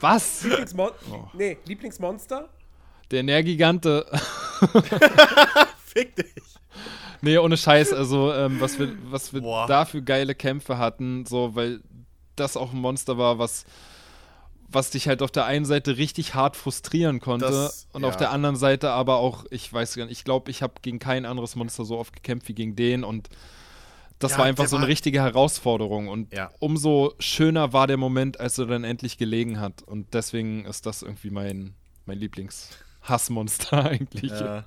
Was? 0.00 0.44
Lieblingsmon 0.44 0.90
oh. 1.10 1.24
Nee, 1.32 1.58
Lieblingsmonster? 1.64 2.48
Der 3.10 3.22
Nergigante. 3.22 4.06
Fick 5.84 6.16
dich. 6.16 6.34
Nee, 7.22 7.38
ohne 7.38 7.56
Scheiß, 7.56 7.92
also 7.92 8.32
ähm, 8.32 8.60
was 8.60 8.78
wir, 8.78 8.94
was 9.04 9.32
wir 9.32 9.40
da 9.40 9.84
für 9.84 10.02
geile 10.02 10.34
Kämpfe 10.34 10.76
hatten, 10.76 11.24
so, 11.24 11.54
weil 11.54 11.80
das 12.36 12.56
auch 12.56 12.72
ein 12.72 12.80
Monster 12.80 13.18
war, 13.18 13.38
was 13.38 13.64
was 14.68 14.90
dich 14.90 15.08
halt 15.08 15.22
auf 15.22 15.30
der 15.30 15.46
einen 15.46 15.64
Seite 15.64 15.96
richtig 15.96 16.34
hart 16.34 16.56
frustrieren 16.56 17.20
konnte 17.20 17.46
das, 17.46 17.86
und 17.92 18.02
ja. 18.02 18.08
auf 18.08 18.16
der 18.16 18.30
anderen 18.30 18.56
Seite 18.56 18.90
aber 18.90 19.16
auch, 19.16 19.44
ich 19.50 19.72
weiß 19.72 19.94
gar 19.94 20.06
nicht, 20.06 20.18
ich 20.18 20.24
glaube, 20.24 20.50
ich 20.50 20.62
habe 20.62 20.74
gegen 20.82 20.98
kein 20.98 21.24
anderes 21.24 21.56
Monster 21.56 21.84
so 21.84 21.98
oft 21.98 22.12
gekämpft 22.12 22.48
wie 22.48 22.54
gegen 22.54 22.74
den 22.74 23.04
und 23.04 23.28
das 24.18 24.32
ja, 24.32 24.38
war 24.38 24.44
einfach 24.46 24.66
so 24.66 24.76
eine 24.76 24.88
richtige 24.88 25.20
Herausforderung 25.20 26.08
und 26.08 26.32
ja. 26.32 26.50
umso 26.58 27.14
schöner 27.18 27.72
war 27.72 27.86
der 27.86 27.96
Moment, 27.96 28.40
als 28.40 28.58
er 28.58 28.66
dann 28.66 28.82
endlich 28.82 29.18
gelegen 29.18 29.60
hat 29.60 29.82
und 29.82 30.14
deswegen 30.14 30.64
ist 30.64 30.86
das 30.86 31.02
irgendwie 31.02 31.30
mein, 31.30 31.74
mein 32.06 32.18
Lieblingshassmonster 32.18 33.84
eigentlich. 33.90 34.32
Ja. 34.32 34.64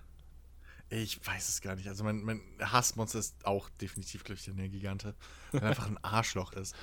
Ich 0.90 1.26
weiß 1.26 1.50
es 1.50 1.62
gar 1.62 1.76
nicht. 1.76 1.88
Also 1.88 2.04
mein, 2.04 2.24
mein 2.24 2.42
Hassmonster 2.60 3.20
ist 3.20 3.46
auch 3.46 3.70
definitiv, 3.70 4.24
glaube 4.24 4.40
ich, 4.40 4.46
der 4.46 4.70
Gigante, 4.70 5.16
weil 5.52 5.62
er 5.62 5.70
einfach 5.70 5.88
ein 5.88 6.04
Arschloch 6.04 6.54
ist. 6.54 6.76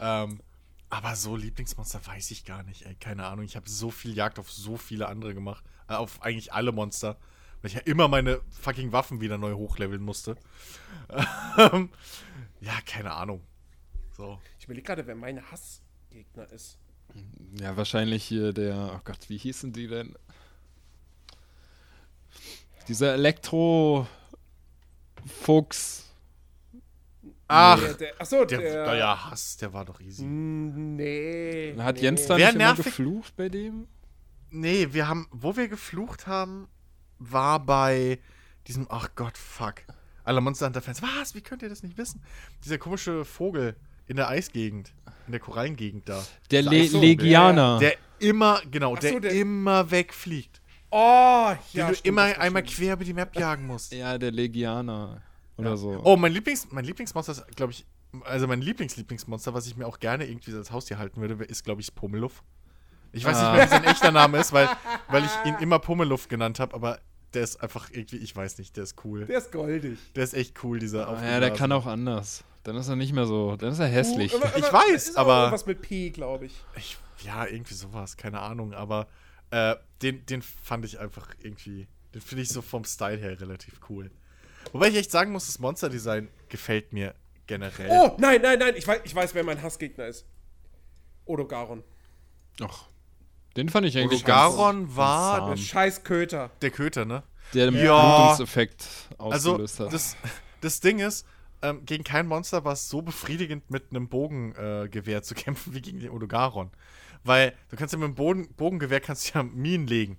Ähm, 0.00 0.40
aber 0.90 1.16
so 1.16 1.34
Lieblingsmonster 1.36 2.06
weiß 2.06 2.30
ich 2.30 2.44
gar 2.44 2.62
nicht, 2.62 2.86
ey. 2.86 2.94
Keine 2.94 3.26
Ahnung. 3.26 3.44
Ich 3.44 3.56
habe 3.56 3.68
so 3.68 3.90
viel 3.90 4.14
Jagd 4.14 4.38
auf 4.38 4.52
so 4.52 4.76
viele 4.76 5.08
andere 5.08 5.34
gemacht. 5.34 5.64
Äh, 5.88 5.94
auf 5.94 6.22
eigentlich 6.22 6.52
alle 6.52 6.72
Monster. 6.72 7.16
Weil 7.62 7.70
ich 7.70 7.74
ja 7.74 7.80
immer 7.80 8.08
meine 8.08 8.40
fucking 8.60 8.92
Waffen 8.92 9.22
wieder 9.22 9.38
neu 9.38 9.54
hochleveln 9.54 10.02
musste. 10.02 10.36
Ähm, 11.56 11.90
ja, 12.60 12.72
keine 12.84 13.12
Ahnung. 13.12 13.40
So. 14.16 14.40
Ich 14.58 14.64
überlege 14.64 14.86
gerade, 14.86 15.06
wer 15.06 15.14
mein 15.14 15.40
Hassgegner 15.50 16.50
ist. 16.52 16.78
Ja, 17.60 17.76
wahrscheinlich 17.76 18.24
hier 18.24 18.52
der. 18.52 18.92
Oh 18.96 19.00
Gott, 19.04 19.28
wie 19.28 19.38
hießen 19.38 19.72
die 19.72 19.86
denn? 19.86 20.16
Dieser 22.88 23.14
Elektro-Fuchs. 23.14 24.04
Ach, 27.46 27.78
der, 27.78 27.94
der, 27.94 28.20
achso, 28.20 28.44
der, 28.44 28.58
der, 28.58 28.96
ja, 28.96 29.30
Hass, 29.30 29.56
der 29.58 29.72
war 29.72 29.84
doch 29.84 30.00
easy. 30.00 30.24
Mm, 30.24 30.96
nee. 30.96 31.74
Hat 31.78 32.00
Jens 32.00 32.22
nee. 32.22 32.28
da 32.28 32.36
nicht 32.36 32.54
immer 32.54 32.74
geflucht 32.74 33.36
bei 33.36 33.48
dem? 33.48 33.86
Nee, 34.50 34.88
wir 34.92 35.08
haben, 35.08 35.28
wo 35.30 35.56
wir 35.56 35.68
geflucht 35.68 36.26
haben, 36.26 36.68
war 37.18 37.60
bei 37.60 38.18
diesem, 38.66 38.86
ach 38.88 39.10
Gott, 39.14 39.36
fuck. 39.36 39.82
Alle 40.24 40.40
Monster 40.40 40.66
Hunter 40.66 40.80
Fans, 40.80 41.02
was, 41.02 41.34
wie 41.34 41.42
könnt 41.42 41.62
ihr 41.62 41.68
das 41.68 41.82
nicht 41.82 41.98
wissen? 41.98 42.22
Dieser 42.64 42.78
komische 42.78 43.24
Vogel 43.26 43.76
in 44.06 44.16
der 44.16 44.28
Eisgegend, 44.28 44.94
in 45.26 45.32
der 45.32 45.40
Korallengegend 45.40 46.08
da. 46.08 46.24
Der 46.50 46.62
Le 46.62 46.88
so, 46.88 47.00
Legianer. 47.00 47.78
Der, 47.78 47.90
der 47.90 47.98
immer, 48.28 48.60
genau, 48.70 48.96
so, 48.96 49.18
der, 49.18 49.32
immer 49.32 49.90
wegfliegt. 49.90 50.62
Oh, 50.96 51.56
ja. 51.72 51.86
Den 51.86 51.88
du 51.88 52.00
immer 52.04 52.22
einmal 52.38 52.62
quer 52.62 52.92
über 52.92 53.02
die 53.02 53.14
Map 53.14 53.34
jagen 53.34 53.66
musst. 53.66 53.92
Ja, 53.92 54.16
der 54.16 54.30
Legianer. 54.30 55.22
Oder 55.56 55.70
ja. 55.70 55.76
so. 55.76 56.00
Oh, 56.04 56.16
mein, 56.16 56.30
Lieblings, 56.30 56.68
mein 56.70 56.84
Lieblingsmonster 56.84 57.32
ist, 57.32 57.56
glaube 57.56 57.72
ich, 57.72 57.84
also 58.24 58.46
mein 58.46 58.62
Lieblings-Lieblingsmonster, 58.62 59.52
was 59.54 59.66
ich 59.66 59.76
mir 59.76 59.88
auch 59.88 59.98
gerne 59.98 60.24
irgendwie 60.24 60.54
als 60.54 60.70
Haustier 60.70 60.98
halten 60.98 61.20
würde, 61.20 61.42
ist, 61.42 61.64
glaube 61.64 61.80
ich, 61.80 61.92
Pummeluff. 61.96 62.44
Ich 63.10 63.24
weiß 63.24 63.36
ah. 63.38 63.42
nicht 63.42 63.56
mehr, 63.56 63.64
wie 63.64 63.70
sein 63.70 63.84
echter 63.92 64.12
Name 64.12 64.38
ist, 64.38 64.52
weil, 64.52 64.68
weil 65.08 65.24
ich 65.24 65.48
ihn 65.48 65.56
immer 65.56 65.80
Pummeluff 65.80 66.28
genannt 66.28 66.60
habe, 66.60 66.74
aber 66.74 67.00
der 67.32 67.42
ist 67.42 67.60
einfach 67.60 67.90
irgendwie, 67.90 68.18
ich 68.18 68.36
weiß 68.36 68.58
nicht, 68.58 68.76
der 68.76 68.84
ist 68.84 69.04
cool. 69.04 69.26
Der 69.26 69.38
ist 69.38 69.50
goldig. 69.50 69.98
Der 70.14 70.22
ist 70.22 70.34
echt 70.34 70.62
cool, 70.62 70.78
dieser 70.78 71.08
ah, 71.08 71.20
Ja, 71.24 71.40
der 71.40 71.50
kann 71.50 71.72
auch 71.72 71.86
anders. 71.86 72.44
Dann 72.62 72.76
ist 72.76 72.86
er 72.86 72.94
nicht 72.94 73.12
mehr 73.12 73.26
so, 73.26 73.56
dann 73.56 73.72
ist 73.72 73.80
er 73.80 73.88
hässlich. 73.88 74.32
Uh, 74.32 74.36
aber, 74.36 74.56
ich 74.56 74.72
weiß, 74.72 75.16
aber. 75.16 75.50
Was 75.50 75.66
mit 75.66 75.82
P, 75.82 76.10
glaube 76.10 76.46
ich. 76.46 76.54
ich. 76.76 76.96
Ja, 77.24 77.46
irgendwie 77.46 77.74
sowas, 77.74 78.16
keine 78.16 78.38
Ahnung, 78.38 78.74
aber 78.74 79.08
äh, 79.54 79.76
den, 80.02 80.26
den 80.26 80.42
fand 80.42 80.84
ich 80.84 80.98
einfach 80.98 81.28
irgendwie, 81.40 81.86
den 82.12 82.20
finde 82.20 82.42
ich 82.42 82.48
so 82.48 82.60
vom 82.60 82.84
Style 82.84 83.16
her 83.16 83.40
relativ 83.40 83.78
cool. 83.88 84.10
Wobei 84.72 84.88
ich 84.88 84.96
echt 84.96 85.12
sagen 85.12 85.30
muss, 85.30 85.46
das 85.46 85.60
Monster-Design 85.60 86.28
gefällt 86.48 86.92
mir 86.92 87.14
generell. 87.46 87.88
Oh, 87.90 88.16
nein, 88.18 88.42
nein, 88.42 88.58
nein, 88.58 88.74
ich 88.76 88.86
weiß, 88.86 89.02
ich 89.04 89.14
weiß 89.14 89.34
wer 89.34 89.44
mein 89.44 89.62
Hassgegner 89.62 90.06
ist. 90.06 90.26
Odogaron. 91.24 91.84
Ach, 92.60 92.86
den 93.56 93.68
fand 93.68 93.86
ich 93.86 93.96
eigentlich 93.96 94.24
Odogaron 94.24 94.96
war 94.96 95.50
der 95.50 95.56
scheiß 95.56 96.02
Köter. 96.02 96.50
Der 96.60 96.70
Köter, 96.70 97.04
ne? 97.04 97.22
Der 97.52 97.70
den 97.70 97.76
ja. 97.76 98.16
Blutungseffekt 98.16 98.88
ausgelöst 99.18 99.80
also, 99.80 99.84
hat. 99.84 99.92
Das, 99.92 100.16
das 100.62 100.80
Ding 100.80 100.98
ist, 100.98 101.26
ähm, 101.62 101.84
gegen 101.86 102.02
kein 102.02 102.26
Monster 102.26 102.64
war 102.64 102.72
es 102.72 102.88
so 102.88 103.02
befriedigend, 103.02 103.70
mit 103.70 103.90
einem 103.90 104.08
Bogengewehr 104.08 105.18
äh, 105.18 105.22
zu 105.22 105.34
kämpfen 105.36 105.74
wie 105.74 105.80
gegen 105.80 106.00
den 106.00 106.10
Odogaron. 106.10 106.72
Weil 107.24 107.54
du 107.70 107.76
kannst 107.76 107.92
ja 107.92 107.98
mit 107.98 108.08
dem 108.08 108.14
Boden, 108.14 108.48
Bogengewehr 108.54 109.00
kannst 109.00 109.34
ja 109.34 109.42
Minen 109.42 109.86
legen. 109.86 110.18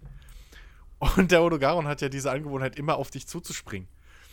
Und 0.99 1.31
der 1.31 1.43
Odogaron 1.43 1.87
hat 1.87 2.01
ja 2.01 2.09
diese 2.09 2.31
Angewohnheit, 2.31 2.77
immer 2.77 2.97
auf 2.97 3.11
dich 3.11 3.27
zuzuspringen. 3.27 3.87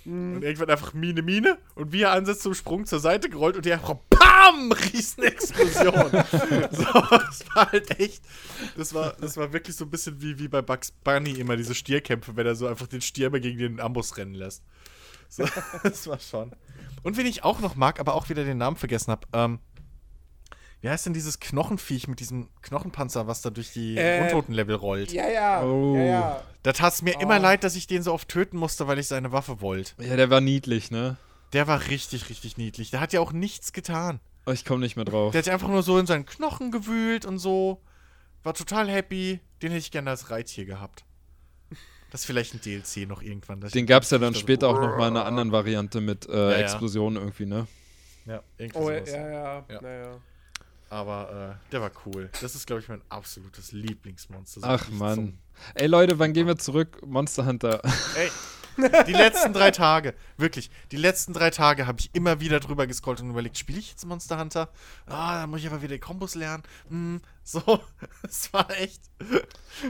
Mhm. 0.05 0.37
Und 0.37 0.43
irgendwann 0.43 0.71
einfach 0.71 0.95
Mine, 0.95 1.23
Mine. 1.23 1.59
Und 1.75 1.93
wie 1.93 2.03
er 2.03 2.13
ansetzt 2.13 2.43
zum 2.43 2.55
Sprung 2.55 2.87
zur 2.87 3.01
Seite 3.01 3.29
gerollt 3.29 3.57
und 3.57 3.65
die 3.65 3.73
einfach 3.73 3.97
BAM! 4.11 4.73
Riesenexplosion. 4.73 6.11
so, 6.73 6.85
das 7.11 7.45
war 7.55 7.71
halt 7.71 8.01
echt. 8.01 8.23
Das 8.77 8.95
war, 8.95 9.15
das 9.21 9.37
war 9.37 9.53
wirklich 9.53 9.77
so 9.77 9.85
ein 9.85 9.91
bisschen 9.91 10.21
wie, 10.21 10.39
wie 10.39 10.49
bei 10.49 10.63
Bugs 10.63 10.91
Bunny 10.91 11.33
immer 11.33 11.57
diese 11.57 11.75
Stierkämpfe, 11.75 12.37
wenn 12.37 12.47
er 12.47 12.55
so 12.55 12.67
einfach 12.67 12.87
den 12.87 13.01
Stier 13.01 13.29
immer 13.29 13.41
gegen 13.41 13.59
den 13.59 13.81
Ambus 13.81 14.17
rennen 14.17 14.35
lässt. 14.35 14.63
So, 15.29 15.45
das 15.83 16.07
war 16.07 16.19
schon. 16.19 16.53
Und 17.03 17.17
wen 17.17 17.27
ich 17.27 17.45
auch 17.45 17.61
noch 17.61 17.75
mag, 17.75 18.01
aber 18.01 18.15
auch 18.15 18.29
wieder 18.29 18.45
den 18.45 18.59
Namen 18.59 18.77
vergessen 18.77 19.11
habe, 19.11 19.27
ähm, 19.33 19.61
wie 20.83 20.91
heißt 20.91 21.07
denn 21.07 21.15
dieses 21.15 21.39
Knochenviech 21.39 22.09
mit 22.09 22.19
diesem 22.19 22.49
Knochenpanzer, 22.61 23.29
was 23.29 23.41
da 23.41 23.51
durch 23.51 23.73
die 23.73 23.97
äh, 23.97 24.25
Untotenlevel 24.25 24.75
rollt? 24.75 25.13
Ja, 25.13 25.29
ja. 25.29 25.63
Oh. 25.63 25.95
ja, 25.97 26.03
ja. 26.03 26.43
Da 26.65 26.73
tat 26.73 26.93
es 26.93 27.03
mir 27.03 27.15
oh. 27.19 27.21
immer 27.21 27.39
leid, 27.39 27.63
dass 27.63 27.77
ich 27.77 27.87
den 27.87 28.03
so 28.03 28.13
oft 28.13 28.29
töten 28.29 28.57
musste, 28.57 28.89
weil 28.89 28.99
ich 28.99 29.07
seine 29.07 29.31
Waffe 29.31 29.61
wollte. 29.61 29.93
Ja, 30.03 30.17
der 30.17 30.29
war 30.29 30.41
niedlich, 30.41 30.91
ne? 30.91 31.17
Der 31.53 31.69
war 31.69 31.89
richtig, 31.89 32.29
richtig 32.31 32.57
niedlich. 32.57 32.91
Der 32.91 33.01
hat 33.01 33.13
ja 33.13 33.21
auch 33.21 33.33
nichts 33.33 33.73
getan. 33.73 34.19
Oh, 34.45 34.51
ich 34.51 34.65
komme 34.65 34.81
nicht 34.81 34.97
mehr 34.97 35.05
drauf. 35.05 35.31
Der 35.31 35.39
hat 35.39 35.45
sich 35.45 35.53
einfach 35.53 35.69
nur 35.69 35.85
so 35.85 35.99
in 35.99 36.07
seinen 36.07 36.27
Knochen 36.27 36.73
gewühlt 36.73 37.27
und 37.27 37.39
so. 37.39 37.81
War 38.43 38.55
total 38.55 38.89
happy. 38.89 39.39
Den 39.63 39.71
hätte 39.71 39.79
ich 39.79 39.93
gerne 39.93 40.11
als 40.11 40.31
Reittier 40.31 40.65
gehabt. 40.65 41.05
Das 42.11 42.23
ist 42.23 42.27
vielleicht 42.27 42.55
ein 42.55 42.61
DLC 42.61 43.09
noch 43.09 43.23
irgendwann. 43.23 43.61
Den 43.61 43.87
gab 43.87 44.03
es 44.03 44.11
ja 44.11 44.19
dann 44.19 44.35
später 44.35 44.69
auch 44.69 44.81
noch 44.81 44.99
mal 44.99 45.09
in 45.09 45.17
einer 45.17 45.27
anderen 45.27 45.53
Variante 45.53 46.01
mit 46.01 46.29
äh, 46.29 46.51
ja, 46.51 46.57
Explosionen 46.59 47.23
irgendwie, 47.23 47.47
ne? 47.47 47.69
Ja, 48.27 48.43
irgendwie 48.59 48.79
oh, 48.79 48.87
sowas. 48.87 49.11
ja, 49.11 49.29
ja. 49.31 49.65
ja. 49.69 49.81
Naja. 49.81 50.21
Aber 50.93 51.57
äh, 51.57 51.71
der 51.73 51.81
war 51.81 51.91
cool. 52.05 52.29
Das 52.43 52.55
ist, 52.55 52.67
glaube 52.67 52.83
ich, 52.83 52.89
mein 52.89 53.01
absolutes 53.09 53.73
Lieblingsmonster. 53.73 54.61
So 54.61 54.67
Ach 54.67 54.91
man. 54.91 55.39
Ey 55.75 55.87
Leute, 55.87 56.19
wann 56.19 56.35
gehen 56.35 56.47
wir 56.47 56.59
zurück? 56.59 57.01
Monster 57.07 57.47
Hunter. 57.47 57.81
Ey, 58.15 58.31
die 59.07 59.13
letzten 59.15 59.55
drei 59.55 59.71
Tage, 59.71 60.13
wirklich, 60.37 60.71
die 60.91 60.99
letzten 60.99 61.33
drei 61.33 61.49
Tage 61.49 61.87
habe 61.87 61.99
ich 61.99 62.11
immer 62.13 62.41
wieder 62.41 62.61
drüber 62.61 62.87
gescrollt 62.87 63.23
und 63.23 63.31
überlegt, 63.31 63.57
spiele 63.57 63.79
ich 63.79 63.89
jetzt 63.89 64.05
Monster 64.05 64.39
Hunter? 64.39 64.69
Ah, 65.07 65.41
da 65.41 65.47
muss 65.47 65.61
ich 65.61 65.67
aber 65.67 65.81
wieder 65.81 65.95
die 65.95 65.99
Kombos 65.99 66.35
lernen. 66.35 66.63
Hm, 66.89 67.23
so, 67.43 67.63
es 68.23 68.53
war 68.53 68.71
echt. 68.79 69.01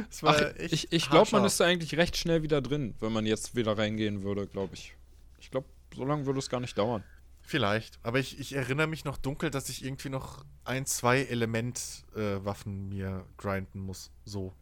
Es 0.08 0.22
war 0.22 0.36
Ach, 0.36 0.56
echt 0.56 0.72
ich 0.72 0.92
ich 0.92 1.10
glaube, 1.10 1.28
man 1.32 1.44
ist 1.44 1.58
da 1.58 1.64
eigentlich 1.64 1.96
recht 1.96 2.16
schnell 2.16 2.44
wieder 2.44 2.62
drin, 2.62 2.94
wenn 3.00 3.12
man 3.12 3.26
jetzt 3.26 3.56
wieder 3.56 3.76
reingehen 3.76 4.22
würde, 4.22 4.46
glaube 4.46 4.74
ich. 4.74 4.94
Ich 5.40 5.50
glaube, 5.50 5.66
so 5.96 6.04
lange 6.04 6.26
würde 6.26 6.38
es 6.38 6.48
gar 6.48 6.60
nicht 6.60 6.78
dauern. 6.78 7.02
Vielleicht. 7.42 7.98
Aber 8.02 8.18
ich, 8.18 8.38
ich 8.38 8.54
erinnere 8.54 8.86
mich 8.86 9.04
noch 9.04 9.18
dunkel, 9.18 9.50
dass 9.50 9.68
ich 9.68 9.84
irgendwie 9.84 10.08
noch 10.08 10.44
ein, 10.64 10.86
zwei 10.86 11.22
Elementwaffen 11.22 12.72
äh, 12.72 12.94
mir 12.94 13.26
grinden 13.36 13.80
muss. 13.80 14.10
So. 14.24 14.54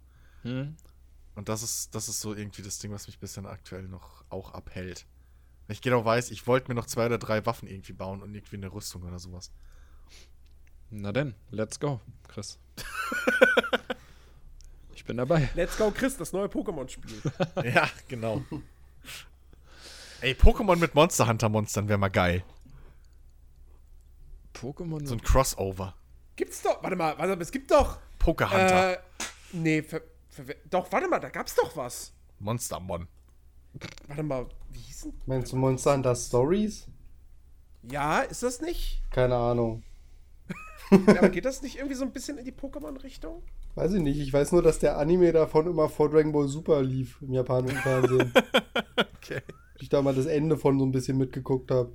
Hm. 0.42 0.74
Und 1.34 1.48
das 1.48 1.62
ist, 1.62 1.94
das 1.94 2.08
ist 2.08 2.20
so 2.20 2.34
irgendwie 2.34 2.62
das 2.62 2.78
Ding, 2.78 2.90
was 2.90 3.06
mich 3.06 3.18
bisher 3.18 3.44
aktuell 3.44 3.84
noch 3.84 4.24
auch 4.30 4.52
abhält. 4.52 5.06
Wenn 5.66 5.74
ich 5.74 5.82
genau 5.82 6.04
weiß, 6.04 6.32
ich 6.32 6.46
wollte 6.46 6.68
mir 6.68 6.74
noch 6.74 6.86
zwei 6.86 7.06
oder 7.06 7.18
drei 7.18 7.46
Waffen 7.46 7.68
irgendwie 7.68 7.92
bauen 7.92 8.22
und 8.22 8.34
irgendwie 8.34 8.56
eine 8.56 8.72
Rüstung 8.72 9.04
oder 9.04 9.18
sowas. 9.18 9.52
Na 10.90 11.12
denn, 11.12 11.34
let's 11.50 11.78
go, 11.78 12.00
Chris. 12.26 12.58
ich 14.94 15.04
bin 15.04 15.18
dabei. 15.18 15.48
Let's 15.54 15.78
go, 15.78 15.92
Chris, 15.92 16.16
das 16.16 16.32
neue 16.32 16.48
Pokémon-Spiel. 16.48 17.22
ja, 17.72 17.88
genau. 18.08 18.42
Ey, 20.20 20.32
Pokémon 20.32 20.76
mit 20.76 20.94
Monster 20.94 21.28
Hunter 21.28 21.48
Monstern 21.48 21.88
wäre 21.88 21.98
mal 21.98 22.08
geil. 22.08 22.42
Pokémon. 24.54 25.06
So 25.06 25.14
ein 25.14 25.22
Crossover. 25.22 25.94
Gibt's 26.36 26.62
doch. 26.62 26.82
Warte 26.82 26.96
mal, 26.96 27.16
warte 27.18 27.36
mal, 27.36 27.42
es 27.42 27.50
gibt 27.50 27.70
doch. 27.70 27.98
Pokéhunter. 28.18 28.92
Äh, 28.94 28.98
nee, 29.52 29.82
für, 29.82 30.02
für, 30.28 30.44
doch, 30.68 30.90
warte 30.92 31.08
mal, 31.08 31.20
da 31.20 31.28
gab's 31.28 31.54
doch 31.54 31.76
was. 31.76 32.12
Monstermon. 32.38 33.08
Warte 34.08 34.22
mal, 34.22 34.46
wie 34.72 34.80
hieß 34.80 35.02
denn? 35.02 35.12
Meinst 35.26 35.52
du 35.52 35.56
Monster 35.56 35.94
Hunter 35.94 36.16
Stories? 36.16 36.86
Ja, 37.82 38.20
ist 38.20 38.42
das 38.42 38.60
nicht? 38.60 39.02
Keine 39.10 39.36
Ahnung. 39.36 39.82
ja, 40.90 41.18
aber 41.18 41.28
geht 41.28 41.44
das 41.44 41.62
nicht 41.62 41.76
irgendwie 41.76 41.94
so 41.94 42.04
ein 42.04 42.12
bisschen 42.12 42.38
in 42.38 42.44
die 42.44 42.52
Pokémon-Richtung? 42.52 43.42
Weiß 43.74 43.92
ich 43.92 44.02
nicht. 44.02 44.18
Ich 44.18 44.32
weiß 44.32 44.52
nur, 44.52 44.62
dass 44.62 44.78
der 44.80 44.98
Anime 44.98 45.32
davon 45.32 45.66
immer 45.66 45.88
vor 45.88 46.10
Dragon 46.10 46.32
Ball 46.32 46.48
Super 46.48 46.82
lief 46.82 47.22
im 47.22 47.32
japanischen 47.32 47.78
Fernsehen. 47.78 48.32
okay. 49.16 49.40
Ich 49.78 49.88
da 49.88 50.02
mal 50.02 50.14
das 50.14 50.26
Ende 50.26 50.58
von 50.58 50.78
so 50.78 50.84
ein 50.84 50.92
bisschen 50.92 51.16
mitgeguckt 51.16 51.70
habe. 51.70 51.92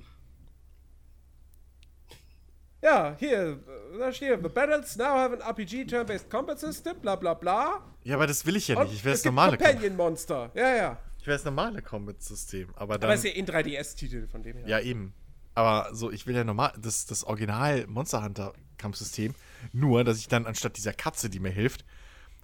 Ja, 2.86 3.16
hier, 3.18 3.58
da 3.98 4.12
steht, 4.12 4.40
the 4.44 4.48
battles 4.48 4.96
now 4.96 5.06
have 5.06 5.34
an 5.34 5.40
RPG 5.40 5.86
turn-based 5.86 6.30
combat 6.30 6.60
system, 6.60 7.00
bla 7.00 7.16
bla 7.16 7.34
bla. 7.34 7.82
Ja, 8.04 8.14
aber 8.14 8.28
das 8.28 8.46
will 8.46 8.54
ich 8.54 8.68
ja 8.68 8.80
nicht. 8.80 8.94
Ich 8.94 9.04
will 9.04 9.10
das 9.10 9.24
normale 9.24 9.58
Companion-Monster. 9.58 10.52
Ja, 10.54 10.76
ja. 10.76 10.98
Ich 11.18 11.26
will 11.26 11.34
das 11.34 11.44
normale 11.44 11.82
Combat-System. 11.82 12.68
Aber 12.76 12.98
dann. 12.98 13.10
Aber 13.10 13.14
ist 13.14 13.24
ja 13.24 13.32
in 13.32 13.46
3DS-Titel 13.46 14.28
von 14.28 14.44
dem 14.44 14.58
her. 14.58 14.68
Ja, 14.68 14.78
eben. 14.78 15.12
Aber 15.56 15.92
so, 15.92 16.12
ich 16.12 16.28
will 16.28 16.36
ja 16.36 16.44
normal, 16.44 16.72
das, 16.78 17.06
das 17.06 17.24
Original 17.24 17.84
Monster 17.88 18.22
Hunter 18.22 18.52
Kampfsystem. 18.78 19.34
Nur, 19.72 20.04
dass 20.04 20.18
ich 20.18 20.28
dann 20.28 20.46
anstatt 20.46 20.76
dieser 20.76 20.92
Katze, 20.92 21.28
die 21.28 21.40
mir 21.40 21.50
hilft, 21.50 21.84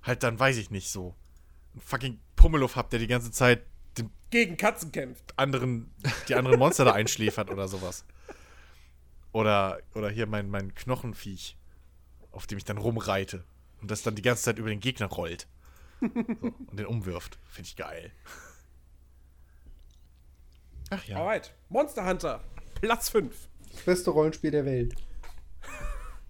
halt 0.03 0.25
dann, 0.25 0.41
weiß 0.41 0.57
ich 0.57 0.73
nicht, 0.73 0.91
so 0.91 1.15
einen 1.75 1.83
fucking 1.83 2.19
Pummeluff 2.35 2.75
hab, 2.75 2.91
der 2.91 2.99
die 2.99 3.07
ganze 3.07 3.31
Zeit 3.31 3.63
gegen 4.31 4.57
Katzen 4.57 4.91
kämpft. 4.91 5.33
Anderen, 5.37 5.95
die 6.27 6.35
anderen 6.35 6.59
Monster 6.59 6.85
da 6.85 6.93
einschläfert 6.93 7.51
oder 7.51 7.69
sowas. 7.69 8.05
Oder, 9.33 9.81
oder 9.95 10.11
hier 10.11 10.27
mein, 10.27 10.51
mein 10.51 10.75
Knochenviech, 10.75 11.57
auf 12.31 12.47
dem 12.47 12.59
ich 12.59 12.65
dann 12.65 12.79
rumreite. 12.79 13.45
Und 13.81 13.91
das 13.91 14.03
dann 14.03 14.15
die 14.15 14.23
ganze 14.23 14.43
Zeit 14.43 14.59
über 14.59 14.69
den 14.69 14.81
Gegner 14.81 15.07
rollt. 15.07 15.49
So, 16.01 16.07
und 16.07 16.79
den 16.79 16.87
umwirft. 16.87 17.39
Finde 17.49 17.69
ich 17.69 17.77
geil. 17.77 18.13
Ach 20.91 21.05
ja. 21.05 21.17
Alright. 21.17 21.55
Monster 21.69 22.05
Hunter. 22.07 22.45
Platz 22.81 23.09
5. 23.09 23.49
Das 23.73 23.83
beste 23.83 24.11
Rollenspiel 24.11 24.51
der 24.51 24.65
Welt. 24.65 24.95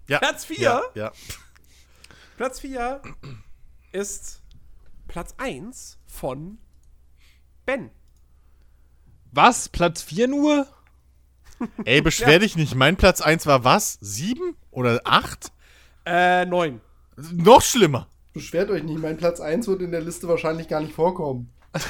Ja. 0.09 0.19
Platz 0.19 0.45
4? 0.45 0.59
Ja, 0.59 0.83
ja. 0.95 1.13
Platz 2.37 2.59
4 2.59 3.01
ist 3.93 4.43
Platz 5.07 5.33
1 5.39 5.97
von 6.07 6.59
Ben. 7.65 7.93
Was? 9.31 9.69
Platz 9.69 10.03
4 10.03 10.27
nur? 10.27 10.67
Ey, 11.85 12.01
beschwer 12.03 12.33
ja. 12.33 12.39
dich 12.39 12.57
nicht. 12.57 12.75
Mein 12.75 12.97
Platz 12.97 13.21
1 13.21 13.47
war 13.47 13.65
was? 13.65 13.99
7 14.01 14.57
oder 14.71 15.01
8? 15.05 15.53
Äh, 16.05 16.47
9. 16.47 16.81
Noch 17.33 17.63
schlimmer. 17.63 18.09
Beschwert 18.33 18.71
euch 18.71 18.83
nicht. 18.83 18.99
Mein 18.99 19.17
Platz 19.17 19.41
1 19.41 19.69
wird 19.69 19.83
in 19.83 19.91
der 19.91 20.01
Liste 20.01 20.27
wahrscheinlich 20.29 20.69
gar 20.69 20.81
nicht 20.81 20.95
vorkommen. 20.95 21.53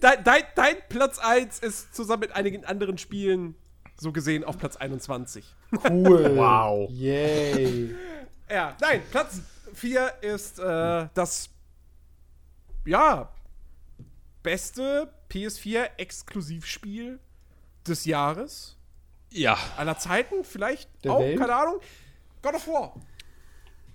dein, 0.00 0.22
dein, 0.24 0.42
dein 0.54 0.76
Platz 0.88 1.18
1 1.18 1.58
ist 1.60 1.94
zusammen 1.94 2.20
mit 2.20 2.32
einigen 2.32 2.64
anderen 2.64 2.98
Spielen 2.98 3.56
so 3.98 4.12
gesehen 4.12 4.44
auf 4.44 4.58
Platz 4.58 4.76
21. 4.76 5.44
Cool. 5.88 6.32
wow. 6.36 6.88
Yay. 6.90 7.94
Ja, 8.48 8.76
nein, 8.80 9.02
Platz 9.10 9.40
4 9.74 10.12
ist 10.22 10.58
äh, 10.58 11.08
das 11.14 11.50
ja 12.84 13.32
beste 14.42 15.12
PS4 15.30 15.90
-Exklusivspiel 15.98 17.18
des 17.86 18.04
Jahres. 18.04 18.76
Ja. 19.30 19.58
Aller 19.76 19.98
Zeiten, 19.98 20.44
vielleicht 20.44 20.88
Der 21.04 21.12
auch, 21.12 21.20
Welt? 21.20 21.38
keine 21.38 21.54
Ahnung. 21.54 21.80
God 22.42 22.54
of 22.54 22.68
War. 22.68 22.94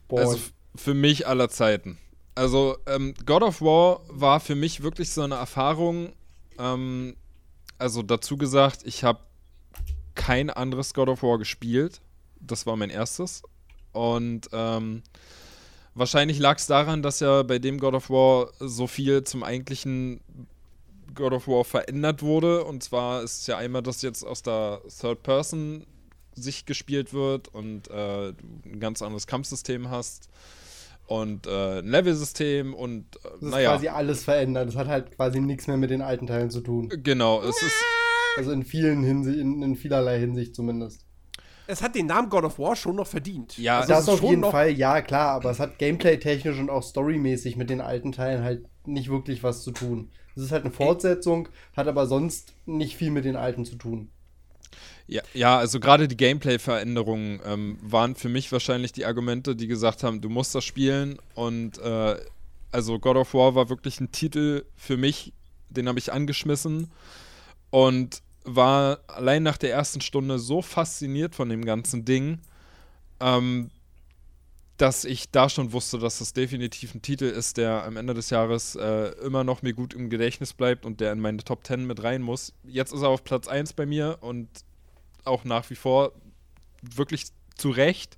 Boah. 0.07 0.19
Also 0.19 0.39
für 0.75 0.93
mich 0.93 1.27
aller 1.27 1.49
Zeiten. 1.49 1.97
Also 2.35 2.77
ähm, 2.85 3.13
God 3.25 3.43
of 3.43 3.61
War 3.61 4.01
war 4.07 4.39
für 4.39 4.55
mich 4.55 4.83
wirklich 4.83 5.11
so 5.11 5.21
eine 5.21 5.35
Erfahrung. 5.35 6.13
Ähm, 6.57 7.15
also 7.77 8.03
dazu 8.03 8.37
gesagt, 8.37 8.81
ich 8.83 9.03
habe 9.03 9.19
kein 10.15 10.49
anderes 10.49 10.93
God 10.93 11.09
of 11.09 11.23
War 11.23 11.37
gespielt. 11.37 12.01
Das 12.39 12.65
war 12.65 12.75
mein 12.75 12.89
erstes. 12.89 13.43
Und 13.91 14.49
ähm, 14.53 15.03
wahrscheinlich 15.93 16.39
lag 16.39 16.57
es 16.57 16.67
daran, 16.67 17.01
dass 17.01 17.19
ja 17.19 17.43
bei 17.43 17.59
dem 17.59 17.79
God 17.79 17.95
of 17.95 18.09
War 18.09 18.51
so 18.59 18.87
viel 18.87 19.23
zum 19.23 19.43
eigentlichen 19.43 20.21
God 21.13 21.33
of 21.33 21.47
War 21.47 21.63
verändert 21.63 22.21
wurde. 22.21 22.63
Und 22.63 22.83
zwar 22.83 23.23
ist 23.23 23.41
es 23.41 23.47
ja 23.47 23.57
einmal, 23.57 23.81
dass 23.81 24.01
jetzt 24.01 24.23
aus 24.23 24.43
der 24.43 24.81
Third 24.99 25.23
Person 25.23 25.85
Sicht 26.33 26.65
gespielt 26.65 27.13
wird 27.13 27.49
und 27.49 27.89
äh, 27.89 28.33
du 28.33 28.35
ein 28.65 28.79
ganz 28.79 29.01
anderes 29.01 29.27
Kampfsystem 29.27 29.89
hast 29.89 30.29
und 31.07 31.45
äh, 31.45 31.79
ein 31.79 31.87
Level-System 31.87 32.73
und 32.73 33.17
äh, 33.17 33.19
das 33.23 33.33
ist 33.33 33.41
naja. 33.49 33.71
quasi 33.71 33.87
alles 33.89 34.23
verändert. 34.23 34.69
Das 34.69 34.75
hat 34.75 34.87
halt 34.87 35.15
quasi 35.15 35.41
nichts 35.41 35.67
mehr 35.67 35.77
mit 35.77 35.89
den 35.89 36.01
alten 36.01 36.27
Teilen 36.27 36.49
zu 36.49 36.61
tun. 36.61 36.89
Genau, 37.03 37.41
es 37.41 37.61
ist. 37.61 37.75
Also 38.37 38.51
in 38.51 38.63
vielen 38.63 39.03
Hinsicht, 39.03 39.39
in, 39.39 39.61
in 39.61 39.75
vielerlei 39.75 40.19
Hinsicht 40.19 40.55
zumindest. 40.55 41.05
Es 41.67 41.81
hat 41.81 41.95
den 41.95 42.05
Namen 42.05 42.29
God 42.29 42.45
of 42.45 42.59
War 42.59 42.75
schon 42.75 42.95
noch 42.95 43.07
verdient. 43.07 43.57
Ja, 43.57 43.79
also 43.79 43.93
das 43.93 44.09
auf 44.09 44.23
jeden 44.23 44.43
Fall, 44.43 44.71
ja 44.71 45.01
klar, 45.01 45.31
aber 45.31 45.51
es 45.51 45.59
hat 45.59 45.77
gameplay-technisch 45.79 46.57
und 46.57 46.69
auch 46.69 46.83
storymäßig 46.83 47.55
mit 47.55 47.69
den 47.69 47.81
alten 47.81 48.11
Teilen 48.13 48.43
halt 48.43 48.65
nicht 48.85 49.09
wirklich 49.09 49.43
was 49.43 49.63
zu 49.63 49.71
tun. 49.71 50.11
Es 50.35 50.43
ist 50.43 50.51
halt 50.51 50.63
eine 50.63 50.73
Fortsetzung, 50.73 51.49
hat 51.75 51.87
aber 51.87 52.07
sonst 52.07 52.53
nicht 52.65 52.95
viel 52.95 53.11
mit 53.11 53.25
den 53.25 53.35
alten 53.35 53.65
zu 53.65 53.75
tun. 53.75 54.09
Ja, 55.07 55.21
ja 55.33 55.57
also 55.57 55.79
gerade 55.79 56.07
die 56.07 56.17
Gameplay-Veränderungen 56.17 57.41
ähm, 57.45 57.77
waren 57.81 58.15
für 58.15 58.29
mich 58.29 58.51
wahrscheinlich 58.51 58.93
die 58.93 59.05
Argumente, 59.05 59.55
die 59.55 59.67
gesagt 59.67 60.03
haben, 60.03 60.21
du 60.21 60.29
musst 60.29 60.55
das 60.55 60.63
spielen 60.63 61.17
und 61.35 61.77
äh, 61.79 62.15
Also 62.71 62.99
God 62.99 63.17
of 63.17 63.33
War 63.33 63.53
war 63.55 63.69
wirklich 63.69 63.99
ein 63.99 64.11
Titel 64.11 64.63
für 64.77 64.95
mich, 64.95 65.33
den 65.69 65.89
habe 65.89 65.99
ich 65.99 66.13
angeschmissen 66.13 66.89
und 67.69 68.21
war 68.45 68.99
allein 69.07 69.43
nach 69.43 69.57
der 69.57 69.71
ersten 69.71 70.01
Stunde 70.01 70.39
so 70.39 70.61
fasziniert 70.61 71.35
von 71.35 71.49
dem 71.49 71.65
ganzen 71.65 72.05
Ding, 72.05 72.39
ähm, 73.19 73.69
dass 74.81 75.05
ich 75.05 75.29
da 75.29 75.47
schon 75.47 75.73
wusste, 75.73 75.99
dass 75.99 76.17
das 76.17 76.33
definitiv 76.33 76.95
ein 76.95 77.03
Titel 77.03 77.25
ist, 77.25 77.57
der 77.57 77.83
am 77.83 77.97
Ende 77.97 78.15
des 78.15 78.31
Jahres 78.31 78.75
äh, 78.75 79.09
immer 79.23 79.43
noch 79.43 79.61
mir 79.61 79.73
gut 79.73 79.93
im 79.93 80.09
Gedächtnis 80.09 80.53
bleibt 80.53 80.87
und 80.87 80.99
der 80.99 81.11
in 81.11 81.19
meine 81.19 81.43
Top 81.43 81.67
10 81.67 81.85
mit 81.85 82.01
rein 82.01 82.23
muss. 82.23 82.53
Jetzt 82.63 82.91
ist 82.91 83.03
er 83.03 83.09
auf 83.09 83.23
Platz 83.23 83.47
1 83.47 83.73
bei 83.73 83.85
mir 83.85 84.17
und 84.21 84.49
auch 85.23 85.43
nach 85.43 85.69
wie 85.69 85.75
vor 85.75 86.13
wirklich 86.81 87.27
zu 87.55 87.69
Recht. 87.69 88.17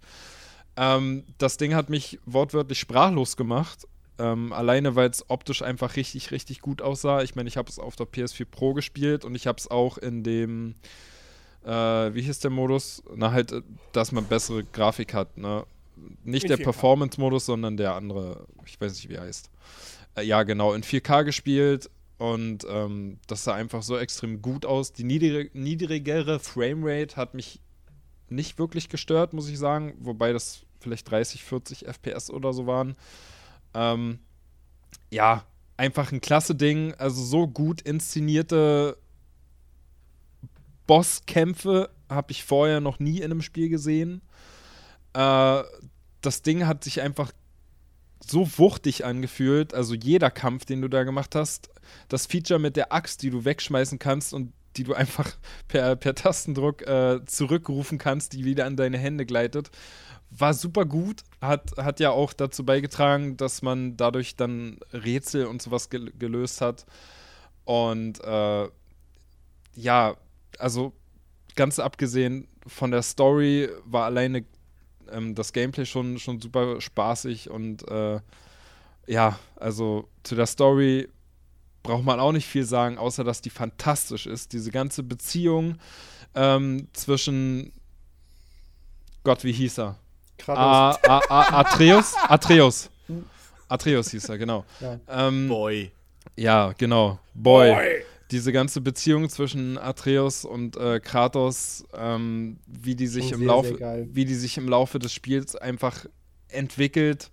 Ähm, 0.78 1.26
das 1.38 1.58
Ding 1.58 1.76
hat 1.76 1.90
mich 1.90 2.20
wortwörtlich 2.26 2.80
sprachlos 2.80 3.36
gemacht. 3.36 3.86
Ähm, 4.18 4.54
alleine, 4.54 4.96
weil 4.96 5.10
es 5.10 5.30
optisch 5.30 5.64
einfach 5.64 5.98
richtig, 5.98 6.32
richtig 6.32 6.62
gut 6.62 6.82
aussah. 6.82 7.24
Ich 7.24 7.36
meine, 7.36 7.50
ich 7.50 7.58
habe 7.58 7.70
es 7.70 7.78
auf 7.78 7.98
der 7.98 8.08
PS4 8.08 8.46
Pro 8.46 8.74
gespielt 8.74 9.26
und 9.26 9.36
ich 9.36 9.48
habe 9.48 9.58
es 9.58 9.70
auch 9.70 9.98
in 9.98 10.24
dem, 10.24 10.76
äh, 11.66 11.70
wie 11.70 12.22
hieß 12.22 12.40
der 12.40 12.52
Modus? 12.52 13.04
Na, 13.14 13.34
halt, 13.34 13.52
äh, 13.52 13.64
dass 13.92 14.14
man 14.14 14.24
bessere 14.24 14.64
Grafik 14.64 15.14
hat. 15.14 15.38
Ne? 15.38 15.66
Nicht 16.24 16.46
in 16.46 16.50
der 16.50 16.58
Performance-Modus, 16.58 17.46
sondern 17.46 17.78
der 17.78 17.94
andere, 17.96 18.48
ich 18.66 18.80
weiß 18.80 18.94
nicht, 18.94 19.10
wie 19.10 19.16
er 19.16 19.24
heißt. 19.24 19.50
Äh, 20.16 20.24
ja, 20.24 20.44
genau, 20.44 20.74
in 20.74 20.84
4K 20.84 21.24
gespielt 21.24 21.90
und 22.18 22.66
ähm, 22.70 23.20
das 23.28 23.44
sah 23.44 23.54
einfach 23.54 23.84
so 23.84 23.98
extrem 23.98 24.42
gut 24.42 24.66
aus. 24.66 24.94
Die 24.94 25.04
niedrigere, 25.04 25.50
niedrigere 25.54 26.40
Framerate 26.40 27.16
hat 27.16 27.34
mich 27.34 27.60
nicht 28.30 28.58
wirklich 28.58 28.90
gestört, 28.90 29.34
muss 29.34 29.50
ich 29.50 29.60
sagen, 29.60 29.94
wobei 30.00 30.34
das 30.34 30.66
vielleicht 30.80 31.10
30, 31.10 31.44
40 31.44 31.86
FPS 31.88 32.30
oder 32.30 32.54
so 32.54 32.68
waren. 32.68 32.96
Ähm, 33.74 34.20
ja, 35.10 35.46
einfach 35.78 36.12
ein 36.12 36.22
klasse 36.22 36.56
Ding. 36.56 36.94
Also 36.96 37.24
so 37.24 37.48
gut 37.48 37.82
inszenierte 37.82 38.98
Bosskämpfe 40.88 41.90
habe 42.10 42.32
ich 42.32 42.44
vorher 42.44 42.82
noch 42.82 43.00
nie 43.00 43.18
in 43.18 43.26
einem 43.26 43.42
Spiel 43.42 43.70
gesehen. 43.70 44.22
Äh, 45.14 45.64
das 46.22 46.42
Ding 46.42 46.66
hat 46.66 46.84
sich 46.84 47.02
einfach 47.02 47.32
so 48.26 48.48
wuchtig 48.58 49.06
angefühlt. 49.06 49.74
Also 49.74 49.94
jeder 49.96 50.32
Kampf, 50.32 50.66
den 50.66 50.82
du 50.82 50.88
da 50.88 51.04
gemacht 51.04 51.36
hast, 51.36 51.70
das 52.08 52.26
Feature 52.26 52.60
mit 52.60 52.78
der 52.78 52.94
Axt, 52.94 53.22
die 53.22 53.30
du 53.30 53.44
wegschmeißen 53.46 54.00
kannst 54.00 54.34
und 54.34 54.54
die 54.78 54.84
du 54.84 54.94
einfach 54.94 55.30
per, 55.68 55.96
per 55.96 56.16
Tastendruck 56.16 56.82
äh, 56.88 57.24
zurückrufen 57.26 57.98
kannst, 57.98 58.34
die 58.34 58.46
wieder 58.46 58.66
an 58.66 58.78
deine 58.78 58.98
Hände 58.98 59.26
gleitet 59.26 59.70
war 60.40 60.54
super 60.54 60.86
gut, 60.86 61.24
hat, 61.42 61.72
hat 61.78 62.00
ja 62.00 62.12
auch 62.12 62.34
dazu 62.34 62.66
beigetragen, 62.66 63.38
dass 63.38 63.62
man 63.62 63.98
dadurch 63.98 64.36
dann 64.36 64.80
Rätsel 64.92 65.46
und 65.46 65.62
sowas 65.62 65.90
gel 65.90 66.12
gelöst 66.18 66.62
hat. 66.62 66.86
Und 67.66 68.24
äh, 68.24 68.68
ja, 69.76 70.16
also 70.58 70.94
ganz 71.56 71.80
abgesehen 71.80 72.48
von 72.66 72.92
der 72.92 73.04
Story 73.04 73.70
war 73.86 74.06
alleine 74.06 74.46
ähm, 75.12 75.36
das 75.36 75.54
Gameplay 75.54 75.86
schon, 75.86 76.18
schon 76.20 76.40
super 76.40 76.80
spaßig 76.82 77.50
und 77.50 77.88
äh, 77.90 78.20
ja, 79.08 79.38
also 79.56 80.08
zu 80.24 80.36
der 80.36 80.46
Story 80.46 81.10
braucht 81.82 82.04
man 82.04 82.20
auch 82.20 82.32
nicht 82.32 82.48
viel 82.48 82.64
sagen, 82.64 82.98
außer 82.98 83.24
dass 83.24 83.42
die 83.42 83.50
fantastisch 83.50 84.26
ist. 84.26 84.54
Diese 84.54 84.72
ganze 84.72 85.04
Beziehung 85.04 85.78
ähm, 86.34 86.88
zwischen 86.94 87.74
Gott, 89.24 89.44
wie 89.44 89.52
hieß 89.52 89.80
er? 89.80 89.98
A, 90.48 90.92
A, 90.92 91.22
A, 91.30 91.60
Atreus? 91.60 92.14
Atreus. 92.28 92.90
Atreus 93.70 94.12
hieß 94.12 94.30
er, 94.30 94.38
genau. 94.38 94.66
Ja. 94.80 95.00
Ähm, 95.08 95.48
Boy. 95.48 95.92
Ja, 96.36 96.74
genau. 96.78 97.20
Boy. 97.34 97.72
Boy. 97.72 98.06
Diese 98.34 98.52
ganze 98.52 98.82
Beziehung 98.82 99.30
zwischen 99.30 99.78
Atreus 99.78 100.44
und 100.44 100.76
äh, 100.76 101.00
Kratos, 101.00 101.86
ähm, 101.94 102.58
wie 102.66 102.96
die 102.96 103.06
sich 103.06 103.32
im 103.32 103.44
Laufe, 103.44 104.08
wie 104.12 104.26
die 104.26 104.34
sich 104.34 104.58
im 104.58 104.68
Laufe 104.68 104.98
des 104.98 105.14
Spiels 105.14 105.56
einfach 105.56 106.08
entwickelt, 106.48 107.30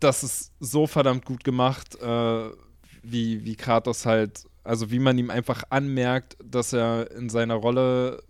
das 0.00 0.24
ist 0.24 0.52
so 0.60 0.86
verdammt 0.86 1.26
gut 1.26 1.44
gemacht, 1.44 2.00
äh, 2.00 2.50
wie, 3.02 3.44
wie 3.44 3.54
Kratos 3.54 4.06
halt, 4.06 4.46
also 4.64 4.90
wie 4.90 4.98
man 4.98 5.18
ihm 5.18 5.28
einfach 5.28 5.62
anmerkt, 5.68 6.38
dass 6.42 6.72
er 6.72 7.10
in 7.10 7.28
seiner 7.28 7.56
Rolle 7.56 8.22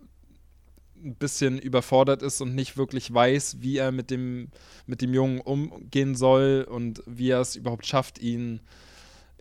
ein 1.01 1.15
bisschen 1.15 1.59
überfordert 1.59 2.21
ist 2.23 2.41
und 2.41 2.55
nicht 2.55 2.75
wirklich 2.75 3.13
weiß, 3.13 3.61
wie 3.61 3.77
er 3.77 3.93
mit 3.93 4.11
dem, 4.11 4.49
mit 4.85 5.01
dem 5.01 5.13
Jungen 5.13 5.39
umgehen 5.39 6.15
soll 6.15 6.67
und 6.69 7.01
wie 7.05 7.29
er 7.29 7.39
es 7.39 7.55
überhaupt 7.55 7.85
schafft, 7.85 8.19
ihn 8.19 8.59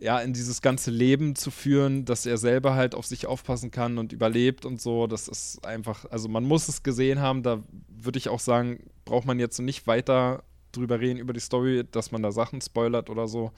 ja 0.03 0.19
in 0.21 0.33
dieses 0.33 0.63
ganze 0.63 0.91
Leben 0.91 1.37
zu 1.37 1.51
führen, 1.51 2.05
dass 2.05 2.27
er 2.27 2.37
selber 2.37 2.75
halt 2.75 2.95
auf 2.95 3.07
sich 3.07 3.27
aufpassen 3.27 3.71
kann 3.71 3.99
und 3.99 4.13
überlebt 4.13 4.65
und 4.65 4.81
so. 4.81 5.07
Das 5.07 5.29
ist 5.29 5.65
einfach, 5.65 6.05
also 6.11 6.29
man 6.29 6.45
muss 6.45 6.69
es 6.69 6.83
gesehen 6.83 7.21
haben. 7.21 7.43
Da 7.43 7.63
würde 7.89 8.19
ich 8.19 8.29
auch 8.29 8.41
sagen, 8.41 8.91
braucht 9.05 9.27
man 9.27 9.39
jetzt 9.39 9.59
nicht 9.61 9.87
weiter 9.87 10.43
drüber 10.73 11.01
reden 11.01 11.19
über 11.19 11.33
die 11.33 11.41
Story, 11.41 11.85
dass 11.91 12.11
man 12.11 12.23
da 12.23 12.33
Sachen 12.33 12.61
spoilert 12.61 13.11
oder 13.11 13.29
so. 13.29 13.53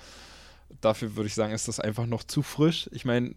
Dafür 0.81 1.17
würde 1.17 1.29
ich 1.29 1.35
sagen, 1.35 1.53
ist 1.55 1.69
das 1.69 1.81
einfach 1.81 2.07
noch 2.07 2.25
zu 2.25 2.43
frisch. 2.43 2.91
Ich 2.93 3.05
meine, 3.05 3.35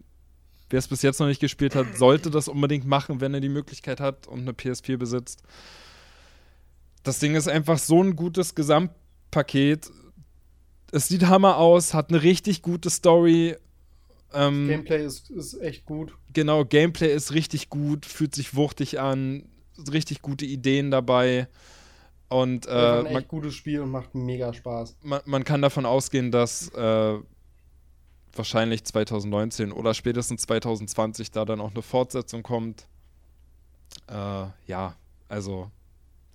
Wer 0.70 0.78
es 0.78 0.88
bis 0.88 1.02
jetzt 1.02 1.18
noch 1.18 1.26
nicht 1.26 1.40
gespielt 1.40 1.74
hat, 1.74 1.96
sollte 1.96 2.30
das 2.30 2.46
unbedingt 2.46 2.86
machen, 2.86 3.20
wenn 3.20 3.32
er 3.32 3.40
die 3.40 3.48
Möglichkeit 3.48 4.00
hat 4.00 4.26
und 4.26 4.40
eine 4.40 4.52
PS4 4.52 4.98
besitzt. 4.98 5.42
Das 7.02 7.20
Ding 7.20 7.34
ist 7.34 7.48
einfach 7.48 7.78
so 7.78 8.02
ein 8.02 8.16
gutes 8.16 8.54
Gesamtpaket. 8.54 9.90
Es 10.92 11.08
sieht 11.08 11.26
Hammer 11.26 11.56
aus, 11.58 11.94
hat 11.94 12.10
eine 12.10 12.22
richtig 12.22 12.62
gute 12.62 12.90
Story. 12.90 13.56
Ähm, 14.32 14.68
Gameplay 14.68 15.04
ist, 15.04 15.30
ist 15.30 15.60
echt 15.60 15.84
gut. 15.84 16.14
Genau, 16.32 16.64
Gameplay 16.64 17.12
ist 17.12 17.32
richtig 17.32 17.68
gut, 17.70 18.06
fühlt 18.06 18.34
sich 18.34 18.54
wuchtig 18.54 19.00
an, 19.00 19.48
richtig 19.90 20.22
gute 20.22 20.44
Ideen 20.44 20.90
dabei. 20.90 21.48
Und 22.28 22.66
äh, 22.66 22.70
ein 22.70 23.06
echt 23.06 23.14
man, 23.14 23.28
gutes 23.28 23.54
Spiel 23.54 23.80
und 23.80 23.90
macht 23.90 24.14
mega 24.14 24.52
Spaß. 24.52 24.96
Man, 25.02 25.20
man 25.24 25.44
kann 25.44 25.62
davon 25.62 25.86
ausgehen, 25.86 26.30
dass 26.30 26.68
äh, 26.74 27.18
wahrscheinlich 28.34 28.84
2019 28.84 29.72
oder 29.72 29.94
spätestens 29.94 30.42
2020 30.42 31.30
da 31.30 31.44
dann 31.44 31.60
auch 31.60 31.70
eine 31.70 31.82
Fortsetzung 31.82 32.42
kommt. 32.42 32.86
Äh, 34.08 34.46
ja, 34.66 34.94
also 35.28 35.70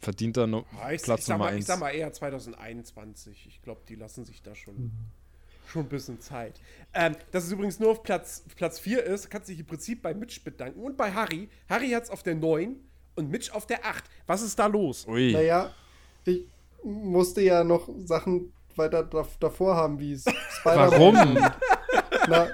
verdient 0.04 0.38
er 0.38 0.48
no 0.48 0.66
ja, 0.78 0.92
ich, 0.92 1.02
Platz 1.02 1.22
ich 1.22 1.28
Nummer 1.30 1.46
mal, 1.46 1.54
1. 1.54 1.60
Ich 1.60 1.66
sag 1.66 1.80
mal 1.80 1.92
eher 1.92 2.12
2021. 2.12 3.48
Ich 3.48 3.62
glaube, 3.62 3.82
die 3.88 3.96
lassen 3.96 4.26
sich 4.26 4.42
da 4.42 4.56
schon, 4.56 4.76
mhm. 4.76 4.92
schon 5.68 5.84
ein 5.84 5.90
bisschen 5.90 6.20
Zeit. 6.20 6.60
Ähm, 6.94 7.16
dass 7.32 7.46
es 7.46 7.52
übrigens 7.52 7.80
nur 7.80 7.92
auf 7.92 8.04
Platz, 8.04 8.44
Platz 8.56 8.80
4 8.80 9.04
ist, 9.04 9.30
kannst 9.30 9.50
du 9.50 9.54
dich 9.54 9.62
im 9.62 9.66
Prinzip 9.66 10.02
bei 10.02 10.14
Mitch 10.14 10.42
bedanken 10.44 10.82
und 10.82 10.98
bei 10.98 11.12
Harry. 11.12 11.50
Harry 11.70 11.90
hat 11.90 12.04
es 12.04 12.10
auf 12.10 12.24
der 12.24 12.36
9 12.36 12.76
und 13.16 13.30
Mitch 13.30 13.52
auf 13.54 13.66
der 13.66 13.86
8. 13.86 14.04
Was 14.28 14.42
ist 14.42 14.60
da 14.60 14.68
los? 14.68 15.08
Ui. 15.08 15.32
Naja, 15.32 15.74
ich 16.26 16.46
musste 16.84 17.42
ja 17.42 17.64
noch 17.64 17.90
Sachen 18.06 18.54
weiter 18.76 19.04
davor 19.40 19.76
haben, 19.76 20.00
wie 20.00 20.18
Spider-Man. 20.60 20.92
Warum? 20.92 21.52
Na, 22.28 22.50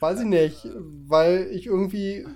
weiß 0.00 0.20
ich 0.20 0.26
nicht, 0.26 0.68
weil 1.06 1.48
ich 1.52 1.66
irgendwie 1.66 2.26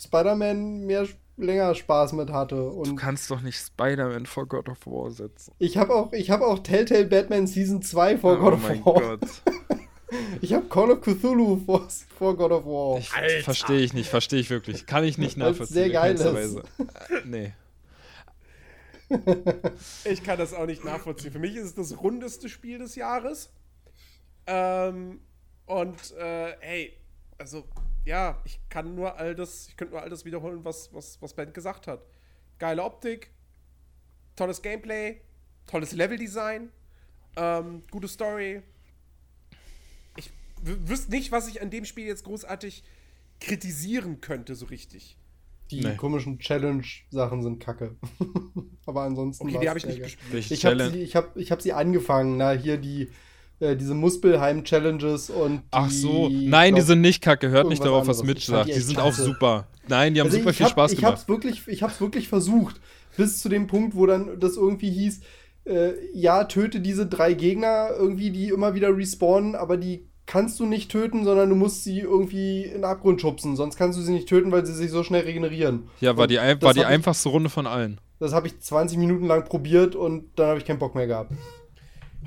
Spider-Man 0.00 0.86
mehr 0.86 1.06
länger 1.36 1.74
Spaß 1.74 2.12
mit 2.12 2.30
hatte. 2.30 2.62
Und 2.70 2.88
du 2.88 2.94
kannst 2.94 3.30
doch 3.30 3.40
nicht 3.40 3.58
Spider-Man 3.58 4.26
vor 4.26 4.46
God 4.46 4.68
of 4.68 4.86
War 4.86 5.10
setzen. 5.10 5.54
Ich 5.58 5.76
habe 5.76 5.94
auch, 5.94 6.12
hab 6.12 6.40
auch 6.42 6.58
Telltale 6.60 7.06
Batman 7.06 7.46
Season 7.46 7.82
2 7.82 8.18
vor 8.18 8.34
oh 8.34 8.40
God 8.40 8.52
of 8.54 8.62
War. 8.62 8.70
Oh 8.84 9.00
mein 9.00 9.20
Gott. 9.20 9.20
Ich 10.42 10.52
habe 10.52 10.66
Call 10.66 10.90
of 10.90 11.00
Cthulhu 11.00 11.56
vor, 11.64 11.88
vor 12.18 12.36
God 12.36 12.52
of 12.52 12.66
War. 12.66 13.00
Verstehe 13.42 13.80
ich 13.80 13.94
nicht, 13.94 14.10
verstehe 14.10 14.40
ich 14.40 14.50
wirklich. 14.50 14.84
Kann 14.84 15.04
ich 15.04 15.16
nicht 15.16 15.38
nachvollziehen. 15.38 15.74
Sehr 15.74 15.90
geil 15.90 16.14
ist. 16.14 16.24
Äh, 16.24 16.62
nee. 17.24 17.52
ich 20.04 20.22
kann 20.22 20.38
das 20.38 20.54
auch 20.54 20.66
nicht 20.66 20.84
nachvollziehen. 20.84 21.32
Für 21.32 21.38
mich 21.38 21.56
ist 21.56 21.64
es 21.64 21.74
das 21.74 22.02
rundeste 22.02 22.48
Spiel 22.48 22.78
des 22.78 22.94
Jahres. 22.94 23.50
Ähm, 24.46 25.20
und 25.66 26.12
äh, 26.18 26.56
hey, 26.60 26.92
also 27.38 27.64
ja, 28.04 28.40
ich 28.44 28.60
kann 28.68 28.94
nur 28.94 29.16
all 29.16 29.34
das, 29.34 29.68
ich 29.68 29.76
könnte 29.76 29.94
nur 29.94 30.02
all 30.02 30.10
das 30.10 30.24
wiederholen, 30.24 30.64
was, 30.64 30.92
was, 30.92 31.20
was 31.20 31.34
Ben 31.34 31.52
gesagt 31.52 31.86
hat. 31.86 32.04
Geile 32.58 32.82
Optik, 32.82 33.30
tolles 34.36 34.62
Gameplay, 34.62 35.20
tolles 35.66 35.92
Leveldesign, 35.92 36.70
ähm, 37.36 37.82
gute 37.90 38.08
Story. 38.08 38.62
Ich 40.16 40.30
wüsste 40.62 41.10
nicht, 41.10 41.32
was 41.32 41.48
ich 41.48 41.62
an 41.62 41.70
dem 41.70 41.84
Spiel 41.84 42.06
jetzt 42.06 42.24
großartig 42.24 42.82
kritisieren 43.40 44.20
könnte, 44.20 44.54
so 44.54 44.66
richtig. 44.66 45.16
Die 45.70 45.80
nee. 45.80 45.96
komischen 45.96 46.38
Challenge-Sachen 46.38 47.42
sind 47.42 47.58
kacke. 47.58 47.96
Aber 48.86 49.02
ansonsten. 49.02 49.48
Okay, 49.48 49.58
die 49.60 49.68
habe 49.68 49.78
ich 49.78 49.86
nicht 49.86 50.02
gespielt. 50.02 50.50
Ich 50.50 50.66
habe 50.66 50.90
sie, 50.90 51.02
ich 51.02 51.16
hab, 51.16 51.36
ich 51.36 51.50
hab 51.50 51.62
sie 51.62 51.72
angefangen. 51.72 52.36
Na, 52.36 52.52
hier 52.52 52.76
die 52.76 53.10
äh, 53.62 53.76
diese 53.76 53.94
Muspelheim-Challenges 53.94 55.30
und 55.30 55.62
Ach 55.70 55.90
so, 55.90 56.28
nein, 56.28 56.74
die 56.74 56.80
sind 56.80 57.00
nicht 57.00 57.22
kacke. 57.22 57.48
Hört 57.48 57.68
nicht 57.68 57.84
darauf, 57.84 58.08
was 58.08 58.22
Mitch 58.24 58.46
sagt. 58.46 58.68
Die, 58.68 58.72
die 58.72 58.80
sind 58.80 58.98
auch 58.98 59.12
super. 59.12 59.68
Nein, 59.88 60.14
die 60.14 60.20
haben 60.20 60.26
also 60.26 60.38
super 60.38 60.52
viel 60.52 60.66
hab, 60.66 60.72
Spaß 60.72 60.96
gemacht. 60.96 61.02
Ich 61.02 61.18
hab's 61.20 61.28
wirklich, 61.28 61.68
ich 61.68 61.82
hab's 61.82 62.00
wirklich 62.00 62.28
versucht. 62.28 62.80
Bis 63.16 63.40
zu 63.40 63.48
dem 63.48 63.66
Punkt, 63.66 63.94
wo 63.94 64.06
dann 64.06 64.40
das 64.40 64.56
irgendwie 64.56 64.90
hieß, 64.90 65.20
äh, 65.66 65.92
ja, 66.12 66.44
töte 66.44 66.80
diese 66.80 67.06
drei 67.06 67.34
Gegner 67.34 67.90
irgendwie, 67.96 68.30
die 68.30 68.48
immer 68.48 68.74
wieder 68.74 68.96
respawnen, 68.96 69.54
aber 69.54 69.76
die 69.76 70.08
kannst 70.26 70.58
du 70.60 70.66
nicht 70.66 70.90
töten, 70.90 71.24
sondern 71.24 71.48
du 71.48 71.54
musst 71.54 71.84
sie 71.84 72.00
irgendwie 72.00 72.64
in 72.64 72.72
den 72.72 72.84
Abgrund 72.84 73.20
schubsen. 73.20 73.54
Sonst 73.54 73.76
kannst 73.76 73.98
du 73.98 74.02
sie 74.02 74.12
nicht 74.12 74.28
töten, 74.28 74.50
weil 74.50 74.66
sie 74.66 74.74
sich 74.74 74.90
so 74.90 75.04
schnell 75.04 75.22
regenerieren. 75.22 75.88
Ja, 76.00 76.16
war 76.16 76.26
die, 76.26 76.36
war 76.36 76.74
die 76.74 76.84
einfachste 76.84 77.28
Runde 77.28 77.50
von 77.50 77.66
allen. 77.66 78.00
Das 78.18 78.32
habe 78.32 78.46
ich 78.46 78.58
20 78.60 78.98
Minuten 78.98 79.26
lang 79.26 79.44
probiert 79.44 79.94
und 79.94 80.30
dann 80.36 80.48
habe 80.48 80.58
ich 80.58 80.64
keinen 80.64 80.78
Bock 80.78 80.94
mehr 80.94 81.06
gehabt. 81.06 81.32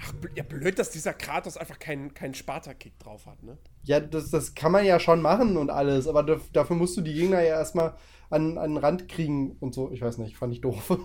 Ach, 0.01 0.13
ja, 0.35 0.43
blöd, 0.43 0.77
dass 0.77 0.89
dieser 0.89 1.13
Kratos 1.13 1.57
einfach 1.57 1.79
keinen 1.79 2.13
kein 2.13 2.33
Sparta-Kick 2.33 2.99
drauf 2.99 3.25
hat, 3.25 3.43
ne? 3.43 3.57
Ja, 3.83 3.99
das, 3.99 4.29
das 4.29 4.55
kann 4.55 4.71
man 4.71 4.85
ja 4.85 4.99
schon 4.99 5.21
machen 5.21 5.57
und 5.57 5.69
alles, 5.69 6.07
aber 6.07 6.23
dafür 6.51 6.75
musst 6.75 6.97
du 6.97 7.01
die 7.01 7.13
Gegner 7.13 7.41
ja 7.41 7.57
erstmal 7.57 7.95
an, 8.29 8.57
an 8.57 8.71
den 8.71 8.77
Rand 8.77 9.07
kriegen 9.07 9.55
und 9.59 9.73
so. 9.73 9.91
Ich 9.91 10.01
weiß 10.01 10.17
nicht, 10.17 10.37
fand 10.37 10.53
ich 10.53 10.61
doof. 10.61 10.97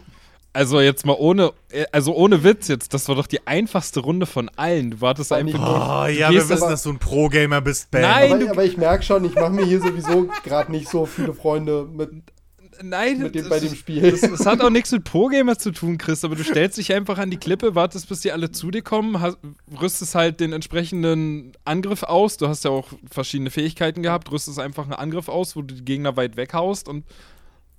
Also 0.52 0.80
jetzt 0.80 1.06
mal 1.06 1.16
ohne, 1.16 1.52
äh, 1.70 1.84
also 1.92 2.12
ohne 2.12 2.42
Witz 2.42 2.66
jetzt, 2.66 2.92
das 2.92 3.06
war 3.08 3.14
doch 3.14 3.28
die 3.28 3.46
einfachste 3.46 4.00
Runde 4.00 4.26
von 4.26 4.48
allen. 4.56 4.90
Du 4.90 5.00
wartest 5.00 5.32
einfach. 5.32 5.60
Oh, 5.60 6.06
ja, 6.08 6.30
wir 6.30 6.48
wissen, 6.48 6.68
dass 6.68 6.82
du 6.82 6.90
ein 6.90 6.98
Pro-Gamer 6.98 7.60
bist, 7.60 7.92
Ben. 7.92 8.02
Nein, 8.02 8.32
aber, 8.32 8.50
aber 8.50 8.64
ich 8.64 8.76
merke 8.76 9.04
schon, 9.04 9.24
ich 9.24 9.36
mache 9.36 9.52
mir 9.52 9.64
hier 9.64 9.80
sowieso 9.80 10.28
gerade 10.42 10.72
nicht 10.72 10.88
so 10.88 11.06
viele 11.06 11.34
Freunde 11.34 11.84
mit 11.84 12.10
Nein, 12.82 13.18
mit 13.18 13.34
dem, 13.34 13.48
bei 13.48 13.60
dem 13.60 13.74
Spiel. 13.74 14.10
Das, 14.10 14.20
das, 14.20 14.46
hat 14.46 14.60
auch 14.62 14.70
nichts 14.70 14.90
mit 14.92 15.04
Pro-Gamer 15.04 15.58
zu 15.58 15.70
tun, 15.70 15.98
Chris, 15.98 16.24
aber 16.24 16.36
du 16.36 16.44
stellst 16.44 16.78
dich 16.78 16.92
einfach 16.92 17.18
an 17.18 17.30
die 17.30 17.36
Klippe, 17.36 17.74
wartest, 17.74 18.08
bis 18.08 18.20
die 18.20 18.32
alle 18.32 18.50
zu 18.52 18.70
dir 18.70 18.82
kommen, 18.82 19.20
hast, 19.20 19.38
rüstest 19.80 20.14
halt 20.14 20.40
den 20.40 20.52
entsprechenden 20.52 21.52
Angriff 21.64 22.02
aus. 22.02 22.36
Du 22.36 22.48
hast 22.48 22.64
ja 22.64 22.70
auch 22.70 22.88
verschiedene 23.10 23.50
Fähigkeiten 23.50 24.02
gehabt, 24.02 24.30
rüstest 24.30 24.58
einfach 24.58 24.84
einen 24.84 24.94
Angriff 24.94 25.28
aus, 25.28 25.56
wo 25.56 25.62
du 25.62 25.74
die 25.74 25.84
Gegner 25.84 26.16
weit 26.16 26.36
weghaust 26.36 26.88
und 26.88 27.04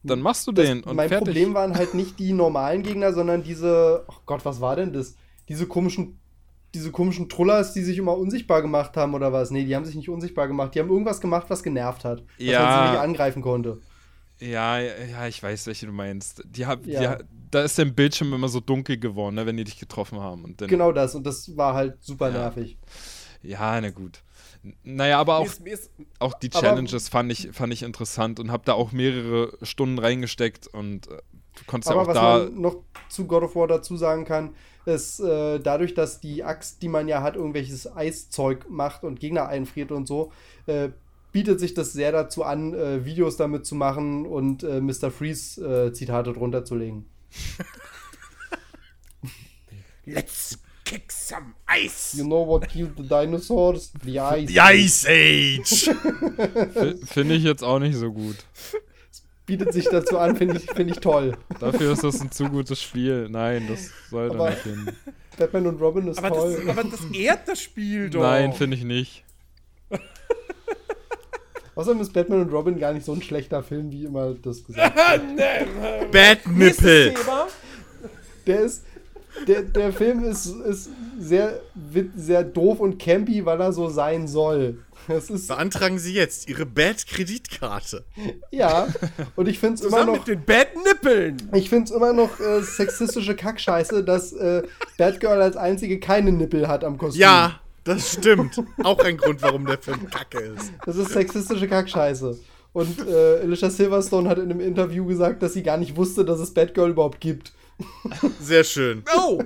dann 0.04 0.22
machst 0.22 0.48
du 0.48 0.52
den. 0.52 0.84
und 0.84 0.96
mein 0.96 1.10
fertig. 1.10 1.28
Problem 1.28 1.54
waren 1.54 1.76
halt 1.76 1.94
nicht 1.94 2.18
die 2.20 2.34
normalen 2.34 2.82
Gegner, 2.82 3.14
sondern 3.14 3.44
diese, 3.44 4.04
oh 4.08 4.16
Gott, 4.26 4.46
was 4.46 4.62
war 4.62 4.76
denn 4.76 4.94
das? 4.94 5.16
Diese 5.48 5.68
komischen 5.68 6.18
diese 6.74 6.92
komischen 6.92 7.28
Trullers, 7.28 7.74
die 7.74 7.82
sich 7.82 7.98
immer 7.98 8.18
unsichtbar 8.18 8.62
gemacht 8.62 8.96
haben 8.96 9.14
oder 9.14 9.34
was? 9.34 9.52
Nee, 9.52 9.66
die 9.66 9.76
haben 9.76 9.84
sich 9.84 9.96
nicht 9.96 10.08
unsichtbar 10.08 10.48
gemacht. 10.48 10.74
Die 10.74 10.80
haben 10.80 10.90
irgendwas 10.90 11.20
gemacht, 11.20 11.48
was 11.50 11.64
genervt 11.64 12.06
hat. 12.06 12.24
Ja. 12.38 12.60
Dass 12.60 12.70
man 12.70 12.86
sie 12.86 12.92
nicht 12.94 13.02
angreifen 13.02 13.42
konnte. 13.42 13.82
Ja, 14.42 14.80
ja, 14.80 15.28
ich 15.28 15.42
weiß, 15.42 15.68
welche 15.68 15.86
du 15.86 15.92
meinst. 15.92 16.42
Die 16.46 16.66
hab, 16.66 16.86
ja. 16.88 17.16
die, 17.16 17.24
da 17.52 17.62
ist 17.62 17.78
der 17.78 17.86
Bildschirm 17.86 18.34
immer 18.34 18.50
so 18.50 18.60
dunkel 18.60 18.98
geworden, 18.98 19.36
ne, 19.36 19.46
wenn 19.46 19.56
die 19.56 19.64
dich 19.64 19.80
getroffen 19.80 20.20
haben. 20.20 20.44
Und 20.44 20.62
dann, 20.62 20.68
genau 20.68 20.92
das, 20.92 21.14
und 21.14 21.26
das 21.26 21.56
war 21.56 21.76
halt 21.76 22.04
super 22.04 22.32
ja. 22.32 22.40
nervig. 22.40 22.78
Ja, 23.44 23.80
na 23.80 23.92
gut. 23.92 24.24
Naja, 24.84 25.20
aber 25.20 25.38
auch, 25.38 25.44
mir 25.44 25.48
ist, 25.48 25.64
mir 25.64 25.74
ist, 25.74 25.92
auch 26.20 26.34
die 26.34 26.50
Challenges 26.50 27.10
fand 27.10 27.32
ich, 27.32 27.50
fand 27.52 27.74
ich 27.74 27.84
interessant 27.84 28.40
und 28.40 28.52
habe 28.52 28.64
da 28.66 28.74
auch 28.74 28.92
mehrere 28.92 29.58
Stunden 29.64 29.98
reingesteckt 29.98 30.68
und 30.68 31.08
äh, 31.08 31.18
du 31.56 31.64
konntest 31.66 31.92
aber 31.92 32.04
ja 32.04 32.10
auch 32.10 32.14
da. 32.14 32.40
Was 32.40 32.52
man 32.52 32.62
noch 32.62 32.76
zu 33.10 33.26
God 33.26 33.44
of 33.44 33.56
War 33.56 33.68
dazu 33.68 33.98
sagen 33.98 34.26
kann, 34.26 34.56
ist 34.86 35.20
äh, 35.20 35.60
dadurch, 35.60 35.94
dass 35.94 36.20
die 36.20 36.44
Axt, 36.44 36.82
die 36.82 36.90
man 36.90 37.08
ja 37.08 37.22
hat, 37.22 37.36
irgendwelches 37.36 37.92
Eiszeug 37.96 38.70
macht 38.70 39.04
und 39.04 39.20
Gegner 39.20 39.48
einfriert 39.48 39.92
und 39.92 40.08
so, 40.08 40.32
äh, 40.68 40.90
bietet 41.32 41.60
sich 41.60 41.74
das 41.74 41.94
sehr 41.94 42.12
dazu 42.12 42.44
an, 42.44 42.74
äh, 42.74 43.06
Videos 43.06 43.38
damit 43.38 43.66
zu 43.66 43.76
machen 43.76 44.26
und 44.26 44.64
äh, 44.64 44.82
Mr. 44.82 45.12
Freeze 45.12 45.88
äh, 45.88 45.94
Zitate 45.94 46.34
drunter 46.34 46.66
zu 46.66 46.76
legen. 46.76 47.06
Let's 50.06 50.58
kick 50.84 51.12
some 51.12 51.54
ice. 51.68 52.16
You 52.18 52.26
know 52.26 52.46
what 52.46 52.68
killed 52.68 52.98
the 52.98 53.08
dinosaurs? 53.08 53.94
The 54.04 54.20
ice. 54.20 54.48
The 54.48 54.60
ice 54.60 55.06
age. 55.08 55.90
Finde 57.06 57.36
ich 57.36 57.44
jetzt 57.44 57.64
auch 57.64 57.80
nicht 57.80 57.96
so 57.96 58.12
gut. 58.12 58.38
bietet 59.46 59.74
sich 59.74 59.86
dazu 59.90 60.18
an, 60.18 60.36
finde 60.36 60.58
ich, 60.58 60.72
find 60.72 60.92
ich 60.92 61.00
toll. 61.00 61.38
Dafür 61.60 61.94
ist 61.94 62.04
das 62.04 62.22
ein 62.22 62.32
zu 62.32 62.46
gutes 62.50 62.82
Spiel. 62.82 63.28
Nein, 63.30 63.68
das 63.68 63.90
sollte 64.10 64.36
aber 64.36 64.50
nicht 64.52 64.64
hin. 64.64 64.92
Batman 65.38 65.68
und 65.68 65.82
Robin 65.82 66.08
ist 66.08 66.20
aber 66.20 66.30
toll. 66.30 66.62
Das, 66.66 66.78
aber 66.78 66.90
das 66.90 67.06
ehrt 67.14 67.48
das 67.48 67.62
Spiel 67.62 68.10
doch. 68.10 68.22
Nein, 68.22 68.54
finde 68.54 68.78
ich 68.78 68.84
nicht. 68.84 69.24
Außerdem 71.82 72.02
ist 72.02 72.14
Batman 72.14 72.42
und 72.42 72.54
Robin 72.54 72.80
gar 72.80 72.94
nicht 72.94 73.04
so 73.04 73.12
ein 73.14 73.24
schlechter 73.24 73.64
Film, 73.64 73.92
wie 73.92 74.06
immer 74.06 74.36
das 74.36 74.64
gesagt 74.68 74.96
wird. 74.96 76.12
Bad 76.12 76.48
Nipple. 76.48 77.16
Der 78.46 78.62
ist. 78.62 78.84
Der, 79.48 79.62
der 79.64 79.94
Film 79.94 80.26
ist, 80.26 80.46
ist 80.46 80.90
sehr, 81.18 81.62
sehr 82.18 82.44
doof 82.44 82.82
und 82.82 83.00
campy, 83.00 83.46
weil 83.46 83.60
er 83.62 83.72
so 83.72 83.88
sein 83.88 84.28
soll. 84.28 84.84
Das 85.08 85.30
ist 85.30 85.48
Beantragen 85.48 85.98
Sie 85.98 86.14
jetzt 86.14 86.50
Ihre 86.50 86.66
Bad-Kreditkarte. 86.66 88.04
Ja, 88.52 88.90
und 89.38 89.48
ich 89.48 89.58
finde 89.58 89.76
es 89.76 89.82
immer 89.82 90.06
noch. 90.06 90.14
mit 90.14 90.28
den 90.28 90.44
Bad-Nippeln! 90.44 91.50
Ich 91.54 91.70
finde 91.70 91.86
es 91.86 91.92
immer 91.92 92.12
noch 92.12 92.40
äh, 92.42 92.62
sexistische 92.62 93.36
Kackscheiße, 93.36 94.04
dass 94.04 94.34
äh, 94.34 94.64
Batgirl 94.98 95.42
als 95.42 95.56
einzige 95.56 96.00
keine 96.00 96.34
Nippel 96.34 96.68
hat 96.68 96.84
am 96.84 96.98
Kostüm. 96.98 97.22
Ja, 97.22 97.61
das 97.84 98.14
stimmt. 98.14 98.62
Auch 98.84 99.00
ein 99.00 99.18
Grund, 99.18 99.42
warum 99.42 99.66
der 99.66 99.78
Film 99.78 100.10
kacke 100.10 100.40
ist. 100.40 100.72
Das 100.86 100.96
ist 100.96 101.12
sexistische 101.12 101.68
Kackscheiße. 101.68 102.40
Und 102.74 103.06
äh, 103.06 103.40
Alicia 103.42 103.70
Silverstone 103.70 104.30
hat 104.30 104.38
in 104.38 104.46
einem 104.46 104.62
Interview 104.62 105.06
gesagt, 105.06 105.44
dass 105.44 105.54
sie 105.54 105.64
gar 105.64 105.78
nicht 105.78 105.96
wusste, 105.96 106.24
dass 106.24 106.40
es 106.40 106.54
Batgirl 106.54 106.92
überhaupt 106.92 107.20
gibt. 107.20 107.54
Sehr 108.40 108.64
schön. 108.64 109.04
Oh! 109.18 109.44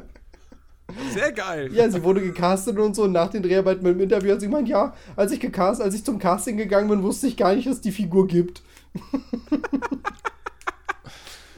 Sehr 1.14 1.32
geil. 1.32 1.74
Ja, 1.74 1.90
sie 1.90 2.04
wurde 2.04 2.22
gecastet 2.22 2.78
und 2.78 2.96
so. 2.96 3.04
Und 3.04 3.14
nach 3.14 3.30
den 3.30 3.42
Dreharbeiten 3.42 3.84
mit 3.84 3.96
dem 3.96 4.02
Interview 4.02 4.32
hat 4.32 4.42
sie 4.42 4.48
gemeint, 4.48 4.68
ja, 4.68 4.94
als 5.16 5.32
ich 5.32 5.40
gecast, 5.40 5.82
als 5.82 5.96
ich 5.96 6.04
zum 6.04 6.20
Casting 6.20 6.58
gegangen 6.58 6.90
bin, 6.90 7.02
wusste 7.02 7.26
ich 7.28 7.38
gar 7.38 7.56
nicht, 7.56 7.68
dass 7.68 7.78
es 7.78 7.82
die 7.82 7.92
Figur 7.92 8.28
gibt. 8.28 8.62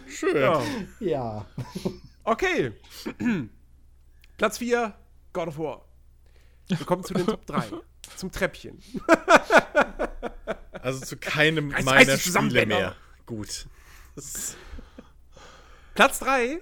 Schön. 0.08 0.38
Ja. 0.38 0.62
ja. 1.00 1.46
Okay. 2.24 2.72
Platz 4.38 4.58
4, 4.58 4.94
God 5.34 5.48
of 5.48 5.60
War. 5.60 5.87
Wir 6.68 6.86
kommen 6.86 7.04
zu 7.04 7.14
den 7.14 7.26
Top 7.26 7.46
3. 7.46 7.64
Zum 8.16 8.32
Treppchen. 8.32 8.82
Also 10.80 11.04
zu 11.04 11.18
keinem 11.18 11.72
Reiß, 11.72 11.84
meiner 11.84 12.14
reiß 12.14 12.22
Spiele 12.22 12.66
mehr. 12.66 12.96
Gut. 13.26 13.68
Platz 15.96 16.20
3 16.20 16.62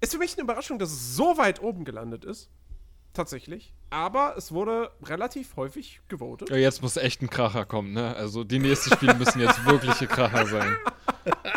ist 0.00 0.12
für 0.12 0.18
mich 0.18 0.32
eine 0.32 0.42
Überraschung, 0.42 0.80
dass 0.80 0.90
es 0.90 1.14
so 1.14 1.38
weit 1.38 1.62
oben 1.62 1.84
gelandet 1.84 2.24
ist. 2.24 2.50
Tatsächlich. 3.12 3.72
Aber 3.90 4.36
es 4.36 4.50
wurde 4.50 4.90
relativ 5.02 5.54
häufig 5.56 6.00
gewotet. 6.08 6.50
Ja, 6.50 6.56
jetzt 6.56 6.82
muss 6.82 6.96
echt 6.96 7.22
ein 7.22 7.30
Kracher 7.30 7.64
kommen, 7.64 7.92
ne? 7.92 8.16
Also 8.16 8.42
die 8.42 8.58
nächsten 8.58 8.92
Spiele 8.92 9.14
müssen 9.14 9.40
jetzt 9.40 9.64
wirkliche 9.64 10.08
Kracher 10.08 10.46
sein. 10.46 10.76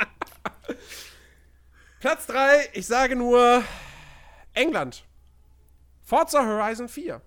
Platz 2.00 2.27
3, 2.27 2.69
ich 2.74 2.85
sage 2.85 3.16
nur 3.16 3.64
England. 4.53 5.06
Forza 6.11 6.45
Horizon 6.45 6.90
4. 6.90 7.22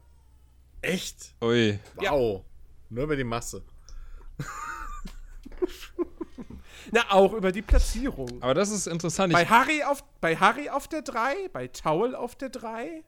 Echt? 0.82 1.34
Ui. 1.40 1.80
Wow. 1.94 2.02
Ja. 2.02 2.44
Nur 2.90 3.04
über 3.04 3.16
die 3.16 3.24
Masse. 3.24 3.64
Na, 6.92 7.10
auch 7.10 7.32
über 7.32 7.50
die 7.50 7.62
Platzierung. 7.62 8.42
Aber 8.42 8.52
das 8.52 8.68
ist 8.68 8.86
interessant. 8.86 9.32
Bei 9.32 9.46
Harry, 9.46 9.82
auf, 9.84 10.04
bei 10.20 10.36
Harry 10.36 10.68
auf 10.68 10.86
der 10.86 11.00
3, 11.00 11.48
bei 11.50 11.68
Taul 11.68 12.14
auf 12.14 12.36
der 12.36 12.50
3, 12.50 13.02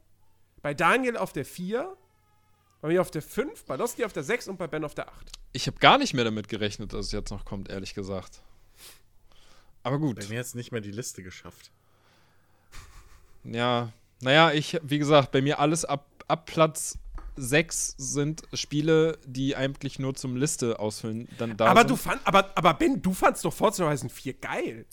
bei 0.62 0.72
Daniel 0.72 1.18
auf 1.18 1.34
der 1.34 1.44
4, 1.44 1.94
bei 2.80 2.88
mir 2.88 3.02
auf 3.02 3.10
der 3.10 3.20
5, 3.20 3.66
bei 3.66 3.76
Losti 3.76 4.06
auf 4.06 4.14
der 4.14 4.22
6 4.22 4.48
und 4.48 4.56
bei 4.56 4.68
Ben 4.68 4.82
auf 4.82 4.94
der 4.94 5.10
8. 5.10 5.30
Ich 5.52 5.66
habe 5.66 5.76
gar 5.76 5.98
nicht 5.98 6.14
mehr 6.14 6.24
damit 6.24 6.48
gerechnet, 6.48 6.94
dass 6.94 7.04
es 7.04 7.12
jetzt 7.12 7.30
noch 7.30 7.44
kommt, 7.44 7.68
ehrlich 7.68 7.92
gesagt. 7.92 8.40
Aber 9.82 9.98
gut. 9.98 10.20
Bei 10.20 10.26
mir 10.28 10.38
hat 10.38 10.46
es 10.46 10.54
nicht 10.54 10.72
mehr 10.72 10.80
die 10.80 10.90
Liste 10.90 11.22
geschafft. 11.22 11.70
Ja, 13.44 13.92
naja, 14.20 14.52
ich, 14.52 14.78
wie 14.82 14.98
gesagt, 14.98 15.32
bei 15.32 15.42
mir 15.42 15.58
alles 15.58 15.84
ab, 15.84 16.06
ab 16.28 16.46
Platz 16.46 16.98
6 17.36 17.94
sind 17.98 18.42
Spiele, 18.54 19.18
die 19.26 19.56
eigentlich 19.56 19.98
nur 19.98 20.14
zum 20.14 20.36
Liste 20.36 20.78
ausfüllen. 20.78 21.28
Dann 21.38 21.56
da 21.56 21.66
aber 21.66 21.80
sind. 21.80 21.90
du 21.90 21.96
fand, 21.96 22.20
aber, 22.24 22.50
aber 22.54 22.74
Ben, 22.74 23.02
du 23.02 23.12
fandst 23.12 23.44
doch 23.44 23.52
Forza 23.52 23.84
Horizon 23.84 24.08
4 24.08 24.34
geil. 24.34 24.86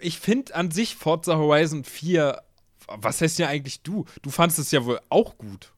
Ich 0.00 0.18
finde 0.18 0.54
an 0.54 0.70
sich 0.70 0.96
Forza 0.96 1.36
Horizon 1.36 1.84
4, 1.84 2.40
was 2.86 3.20
heißt 3.20 3.38
ja 3.38 3.48
eigentlich 3.48 3.82
du? 3.82 4.04
Du 4.22 4.30
fandest 4.30 4.60
es 4.60 4.70
ja 4.70 4.84
wohl 4.84 5.00
auch 5.08 5.36
gut. 5.36 5.72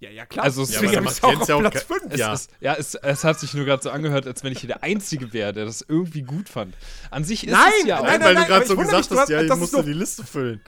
Ja, 0.00 0.10
ja, 0.10 0.26
klar. 0.26 0.44
Also, 0.44 0.62
es 0.62 0.74
ja, 0.74 0.82
ist 0.82 1.24
auch 1.24 1.34
auf 1.34 1.60
Platz 1.60 1.82
5. 1.82 2.02
Es, 2.10 2.20
ja, 2.20 2.34
es, 2.34 2.48
ja 2.60 2.74
es, 2.74 2.94
es, 2.94 3.24
hat 3.24 3.40
sich 3.40 3.54
nur 3.54 3.64
gerade 3.64 3.82
so 3.82 3.90
angehört, 3.90 4.26
als 4.26 4.44
wenn 4.44 4.52
ich 4.52 4.58
hier 4.60 4.68
der 4.68 4.82
Einzige 4.82 5.32
wäre, 5.32 5.54
der 5.54 5.64
das 5.64 5.82
irgendwie 5.88 6.22
gut 6.22 6.50
fand. 6.50 6.74
An 7.10 7.24
sich 7.24 7.46
ist 7.46 7.52
nein, 7.52 7.72
es 7.80 7.86
ja 7.86 8.02
nein, 8.02 8.04
auch. 8.04 8.18
Nein, 8.18 8.20
weil 8.22 8.34
du 8.34 8.44
gerade 8.44 8.66
so 8.66 8.76
gesagt 8.76 9.10
hast, 9.10 9.28
ja, 9.30 9.40
ich 9.40 9.54
musste 9.54 9.82
die 9.82 9.94
Liste 9.94 10.24
füllen. 10.24 10.60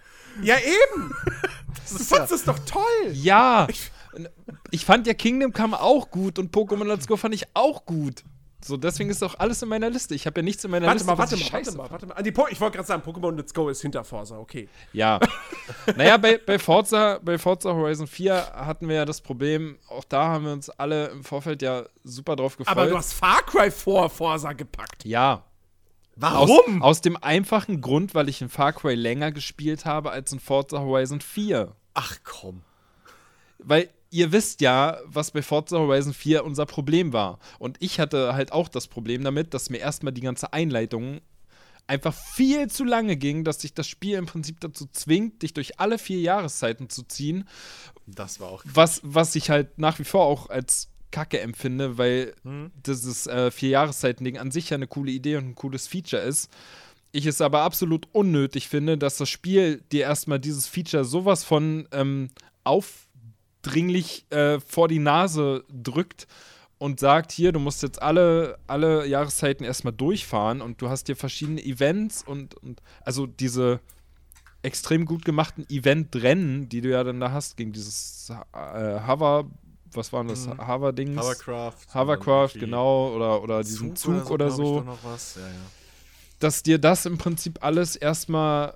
Ja, 0.42 0.56
eben. 0.56 1.14
du 1.90 2.04
fandest 2.04 2.32
es 2.32 2.44
doch 2.44 2.58
toll. 2.60 3.12
Ja. 3.12 3.66
Ich, 3.70 3.90
ich 4.70 4.84
fand 4.84 5.06
ja 5.06 5.14
Kingdom 5.14 5.52
Come 5.52 5.80
auch 5.80 6.10
gut 6.10 6.38
und 6.38 6.54
Pokémon 6.54 6.84
Let's 6.84 7.06
Go 7.06 7.16
fand 7.16 7.34
ich 7.34 7.44
auch 7.54 7.84
gut. 7.84 8.22
So, 8.66 8.76
deswegen 8.76 9.10
ist 9.10 9.22
doch 9.22 9.38
alles 9.38 9.62
in 9.62 9.68
meiner 9.68 9.90
Liste. 9.90 10.14
Ich 10.14 10.26
habe 10.26 10.40
ja 10.40 10.42
nichts 10.42 10.64
in 10.64 10.72
meiner 10.72 10.86
warte 10.86 10.96
Liste. 10.98 11.06
Mal, 11.06 11.18
warte 11.18 11.36
mal, 11.36 11.42
warte 11.42 11.76
mal, 11.76 11.90
warte 11.90 12.06
mal, 12.06 12.16
warte 12.16 12.32
mal. 12.32 12.50
Ich 12.50 12.60
wollte 12.60 12.76
gerade 12.76 12.88
sagen, 12.88 13.02
Pokémon 13.02 13.36
Let's 13.36 13.54
Go 13.54 13.68
ist 13.68 13.80
hinter 13.80 14.02
Forza, 14.02 14.38
okay. 14.38 14.68
Ja. 14.92 15.20
naja, 15.96 16.16
bei, 16.16 16.38
bei, 16.38 16.58
Forza, 16.58 17.20
bei 17.22 17.38
Forza 17.38 17.72
Horizon 17.72 18.08
4 18.08 18.34
hatten 18.54 18.88
wir 18.88 18.96
ja 18.96 19.04
das 19.04 19.20
Problem, 19.20 19.78
auch 19.88 20.04
da 20.04 20.26
haben 20.26 20.46
wir 20.46 20.52
uns 20.52 20.68
alle 20.70 21.08
im 21.08 21.22
Vorfeld 21.22 21.62
ja 21.62 21.84
super 22.02 22.34
drauf 22.34 22.56
gefreut. 22.56 22.76
Aber 22.76 22.86
du 22.86 22.96
hast 22.96 23.12
Far 23.12 23.42
Cry 23.42 23.70
vor 23.70 24.10
Forza 24.10 24.52
gepackt. 24.52 25.04
Ja. 25.04 25.44
Warum? 26.16 26.82
Aus, 26.82 26.96
aus, 26.96 27.00
dem 27.02 27.16
einfachen 27.22 27.80
Grund, 27.80 28.14
weil 28.14 28.28
ich 28.28 28.40
in 28.40 28.48
Far 28.48 28.72
Cry 28.72 28.94
länger 28.94 29.32
gespielt 29.32 29.84
habe 29.84 30.10
als 30.10 30.32
in 30.32 30.40
Forza 30.40 30.80
Horizon 30.80 31.20
4. 31.20 31.74
Ach 31.94 32.16
komm. 32.24 32.62
Weil 33.58 33.90
ihr 34.10 34.32
wisst 34.32 34.62
ja, 34.62 34.98
was 35.04 35.30
bei 35.30 35.42
Forza 35.42 35.76
Horizon 35.76 36.14
4 36.14 36.44
unser 36.44 36.64
Problem 36.64 37.12
war. 37.12 37.38
Und 37.58 37.76
ich 37.80 38.00
hatte 38.00 38.34
halt 38.34 38.52
auch 38.52 38.68
das 38.68 38.88
Problem 38.88 39.22
damit, 39.24 39.52
dass 39.52 39.68
mir 39.68 39.78
erstmal 39.78 40.12
die 40.12 40.22
ganze 40.22 40.52
Einleitung 40.52 41.20
einfach 41.86 42.14
viel 42.14 42.68
zu 42.68 42.84
lange 42.84 43.16
ging, 43.16 43.44
dass 43.44 43.60
sich 43.60 43.74
das 43.74 43.86
Spiel 43.86 44.16
im 44.16 44.26
Prinzip 44.26 44.58
dazu 44.60 44.86
zwingt, 44.90 45.42
dich 45.42 45.54
durch 45.54 45.78
alle 45.78 45.98
vier 45.98 46.20
Jahreszeiten 46.20 46.88
zu 46.88 47.02
ziehen. 47.02 47.46
Das 48.06 48.40
war 48.40 48.48
auch. 48.48 48.62
Was, 48.64 49.00
was 49.04 49.34
ich 49.34 49.50
halt 49.50 49.78
nach 49.78 49.98
wie 49.98 50.04
vor 50.04 50.24
auch 50.24 50.48
als 50.50 50.88
Kacke 51.16 51.40
empfinde, 51.40 51.96
weil 51.96 52.34
hm. 52.42 52.70
dieses 52.74 53.26
äh, 53.26 53.50
Vier-Jahreszeiten-Ding 53.50 54.36
an 54.36 54.50
sich 54.50 54.68
ja 54.68 54.74
eine 54.74 54.86
coole 54.86 55.12
Idee 55.12 55.36
und 55.36 55.48
ein 55.48 55.54
cooles 55.54 55.88
Feature 55.88 56.20
ist. 56.20 56.50
Ich 57.10 57.24
es 57.24 57.40
aber 57.40 57.62
absolut 57.62 58.06
unnötig 58.12 58.68
finde, 58.68 58.98
dass 58.98 59.16
das 59.16 59.30
Spiel 59.30 59.80
dir 59.92 60.02
erstmal 60.02 60.38
dieses 60.38 60.66
Feature 60.66 61.06
sowas 61.06 61.42
von 61.42 61.88
ähm, 61.92 62.28
aufdringlich 62.64 64.30
äh, 64.30 64.60
vor 64.60 64.88
die 64.88 64.98
Nase 64.98 65.64
drückt 65.72 66.26
und 66.76 67.00
sagt, 67.00 67.32
hier, 67.32 67.52
du 67.52 67.60
musst 67.60 67.82
jetzt 67.82 68.02
alle, 68.02 68.58
alle 68.66 69.06
Jahreszeiten 69.06 69.64
erstmal 69.64 69.94
durchfahren 69.94 70.60
und 70.60 70.82
du 70.82 70.90
hast 70.90 71.04
dir 71.04 71.16
verschiedene 71.16 71.64
Events 71.64 72.22
und, 72.22 72.56
und 72.56 72.82
also 73.06 73.26
diese 73.26 73.80
extrem 74.60 75.06
gut 75.06 75.24
gemachten 75.24 75.64
Event-Rennen, 75.70 76.68
die 76.68 76.82
du 76.82 76.90
ja 76.90 77.04
dann 77.04 77.20
da 77.20 77.32
hast, 77.32 77.56
gegen 77.56 77.72
dieses 77.72 78.30
äh, 78.52 79.00
Hover, 79.06 79.48
was 79.96 80.12
waren 80.12 80.28
das, 80.28 80.46
mhm. 80.46 80.66
Hover-Dings? 80.66 81.20
Hovercraft. 81.20 81.94
Hovercraft, 81.94 82.54
genau, 82.54 83.14
oder, 83.14 83.42
oder 83.42 83.62
diesen 83.62 83.96
Zug 83.96 84.30
oder 84.30 84.50
so. 84.50 84.78
Oder 84.78 84.96
so. 85.18 85.40
Ja, 85.40 85.46
ja. 85.46 85.52
Dass 86.38 86.62
dir 86.62 86.78
das 86.78 87.06
im 87.06 87.18
Prinzip 87.18 87.64
alles 87.64 87.96
erstmal 87.96 88.74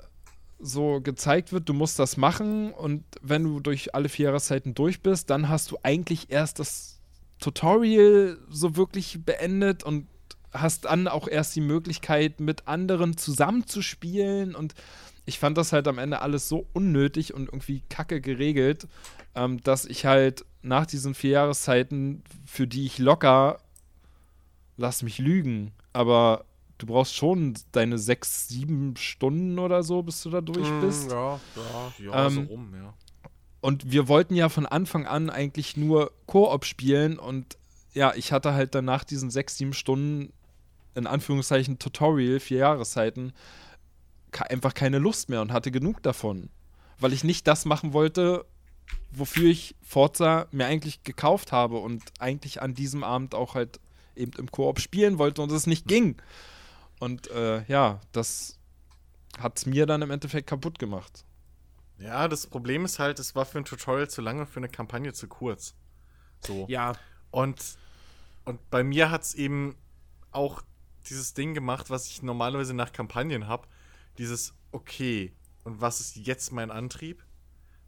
so 0.58 1.00
gezeigt 1.00 1.52
wird, 1.52 1.68
du 1.68 1.74
musst 1.74 1.99
das 1.99 2.16
machen 2.16 2.73
und 2.73 3.05
wenn 3.23 3.44
du 3.44 3.60
durch 3.60 3.94
alle 3.94 4.08
vier 4.08 4.26
Jahreszeiten 4.26 4.74
durch 4.74 5.02
bist, 5.02 5.31
dann 5.31 5.49
hast 5.49 5.70
du 5.70 5.78
eigentlich 5.82 6.31
erst 6.31 6.58
das 6.58 7.00
Tutorial 7.40 8.39
so 8.50 8.76
wirklich 8.76 9.24
beendet 9.24 9.82
und 9.82 10.07
hast 10.52 10.84
dann 10.84 11.08
auch 11.08 11.28
erst 11.28 11.57
die 11.57 11.60
Möglichkeit, 11.60 12.40
mit 12.40 12.68
anderen 12.68 13.16
zusammenzuspielen. 13.16 14.55
Und 14.55 14.74
ich 15.24 15.39
fand 15.39 15.57
das 15.57 15.73
halt 15.73 15.89
am 15.89 15.99
Ende 15.99 16.23
alles 16.23 16.49
so 16.49 16.66
unnötig 16.73 17.34
und 17.34 17.47
irgendwie 17.47 17.82
kacke 17.89 18.20
geregelt, 18.20 18.86
ähm, 19.34 19.62
dass 19.62 19.84
ich 19.84 20.07
halt 20.07 20.44
nach 20.62 20.86
diesen 20.86 21.14
vier 21.14 21.30
Jahreszeiten, 21.30 22.22
für 22.44 22.66
die 22.66 22.86
ich 22.86 22.98
locker, 22.98 23.60
lass 24.76 25.02
mich 25.02 25.18
lügen, 25.18 25.72
aber 25.92 26.44
du 26.78 26.86
brauchst 26.86 27.14
schon 27.14 27.55
deine 27.72 27.98
sechs, 27.98 28.48
sieben 28.48 28.97
Stunden 28.97 29.58
oder 29.58 29.82
so, 29.82 30.02
bis 30.02 30.22
du 30.22 30.30
da 30.30 30.40
durch 30.40 30.68
mm, 30.68 30.80
bist. 30.80 31.10
Ja, 31.10 31.40
ja, 31.56 32.05
ja 32.05 32.26
ähm, 32.26 32.34
so 32.34 32.40
rum, 32.42 32.74
ja. 32.74 32.94
Und 33.60 33.92
wir 33.92 34.08
wollten 34.08 34.34
ja 34.34 34.48
von 34.48 34.64
Anfang 34.64 35.06
an 35.06 35.28
eigentlich 35.28 35.76
nur 35.76 36.12
Koop 36.26 36.64
spielen 36.64 37.18
und 37.18 37.58
ja, 37.92 38.14
ich 38.14 38.32
hatte 38.32 38.55
halt 38.55 38.74
danach 38.74 39.05
diesen 39.05 39.30
sechs, 39.30 39.56
sieben 39.56 39.74
Stunden, 39.74 40.32
in 40.94 41.06
Anführungszeichen, 41.06 41.78
Tutorial, 41.78 42.40
vier 42.40 42.58
Jahreszeiten, 42.58 43.32
einfach 44.32 44.74
keine 44.74 44.98
Lust 44.98 45.28
mehr 45.28 45.42
und 45.42 45.52
hatte 45.52 45.70
genug 45.70 46.02
davon. 46.02 46.48
Weil 46.98 47.12
ich 47.12 47.24
nicht 47.24 47.47
das 47.47 47.64
machen 47.64 47.92
wollte, 47.92 48.47
wofür 49.12 49.49
ich 49.49 49.75
Forza 49.83 50.47
mir 50.52 50.67
eigentlich 50.67 51.02
gekauft 51.02 51.52
habe 51.52 51.78
und 51.78 52.02
eigentlich 52.19 52.62
an 52.62 52.75
diesem 52.75 53.05
Abend 53.05 53.35
auch 53.35 53.55
halt 53.55 53.81
eben 54.17 54.33
im 54.39 54.51
Koop 54.51 54.81
spielen 54.81 55.19
wollte 55.19 55.43
und 55.43 55.51
es 55.52 55.67
nicht 55.67 55.86
ging. 55.86 56.17
Und 56.99 57.31
äh, 57.31 57.65
ja, 57.65 58.01
das 58.12 58.59
hat 59.39 59.59
es 59.59 59.67
mir 59.67 59.86
dann 59.86 60.02
im 60.02 60.10
Endeffekt 60.10 60.49
kaputt 60.49 60.78
gemacht. 60.78 61.25
Ja, 61.99 62.28
das 62.28 62.47
Problem 62.47 62.85
ist 62.85 62.99
halt, 62.99 63.19
es 63.19 63.35
war 63.35 63.44
für 63.44 63.59
ein 63.59 63.65
Tutorial 63.65 64.09
zu 64.09 64.23
lange 64.23 64.43
und 64.43 64.47
für 64.47 64.59
eine 64.59 64.69
Kampagne 64.69 65.12
zu 65.12 65.28
kurz. 65.28 65.75
So. 66.41 66.67
Ja. 66.69 66.94
Und, 67.31 67.78
und 68.44 68.70
bei 68.70 68.83
mir 68.83 69.10
hat 69.10 69.23
es 69.23 69.35
eben 69.35 69.77
auch 70.31 70.62
dieses 71.09 71.35
Ding 71.35 71.55
gemacht, 71.55 71.91
was 71.91 72.07
ich 72.07 72.23
normalerweise 72.23 72.75
nach 72.75 72.93
Kampagnen 72.93 73.47
habe. 73.49 73.67
Dieses, 74.19 74.55
okay, 74.73 75.33
und 75.65 75.81
was 75.81 76.01
ist 76.01 76.17
jetzt 76.17 76.52
mein 76.52 76.70
Antrieb? 76.70 77.23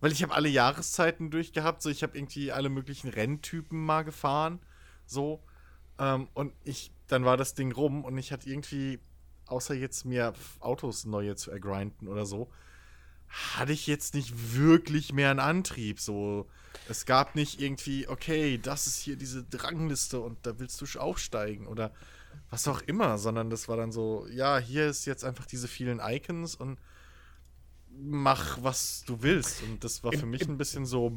Weil 0.03 0.11
ich 0.11 0.25
habe 0.25 0.35
alle 0.35 0.49
Jahreszeiten 0.49 1.31
durchgehabt, 1.31 1.81
so 1.81 1.89
ich 1.89 2.03
habe 2.03 2.19
irgendwie 2.19 2.51
alle 2.51 2.69
möglichen 2.69 3.09
Renntypen 3.09 3.79
mal 3.79 4.03
gefahren, 4.03 4.59
so. 5.07 5.45
Ähm, 5.97 6.27
und 6.35 6.53
ich, 6.65 6.91
dann 7.07 7.25
war 7.25 7.37
das 7.37 7.55
Ding 7.55 7.71
rum 7.71 8.05
und 8.05 8.19
ich 8.19 8.33
hatte 8.33 8.51
irgendwie, 8.51 8.99
außer 9.47 9.75
jetzt 9.75 10.05
mir 10.05 10.33
Autos 10.59 11.05
neue 11.05 11.37
zu 11.37 11.53
ergrinden 11.53 12.09
oder 12.09 12.27
so, 12.27 12.51
hatte 13.29 13.73
ich 13.73 13.87
jetzt 13.87 14.15
nicht 14.15 14.57
wirklich 14.57 15.13
mehr 15.13 15.31
einen 15.31 15.39
Antrieb. 15.39 16.01
So, 16.01 16.49
es 16.89 17.07
gab 17.07 17.37
nicht 17.37 17.61
irgendwie, 17.61 18.09
okay, 18.09 18.59
das 18.59 18.89
ist 18.89 18.99
hier 18.99 19.15
diese 19.15 19.45
Drangliste 19.45 20.19
und 20.19 20.37
da 20.45 20.59
willst 20.59 20.81
du 20.81 20.99
aufsteigen 20.99 21.69
oder 21.69 21.93
was 22.51 22.67
auch 22.67 22.81
immer, 22.83 23.19
sondern 23.19 23.51
das 23.51 23.69
war 23.69 23.77
dann 23.77 23.93
so, 23.93 24.27
ja, 24.33 24.59
hier 24.59 24.89
ist 24.89 25.05
jetzt 25.05 25.25
einfach 25.25 25.47
diese 25.47 25.69
vielen 25.69 26.01
Icons 26.01 26.57
und 26.57 26.81
mach, 27.99 28.63
was 28.63 29.05
du 29.07 29.23
willst. 29.23 29.63
Und 29.63 29.83
das 29.85 30.03
war 30.05 30.13
für 30.13 30.27
mich 30.27 30.49
ein 30.49 30.59
bisschen 30.59 30.87
so. 30.87 31.13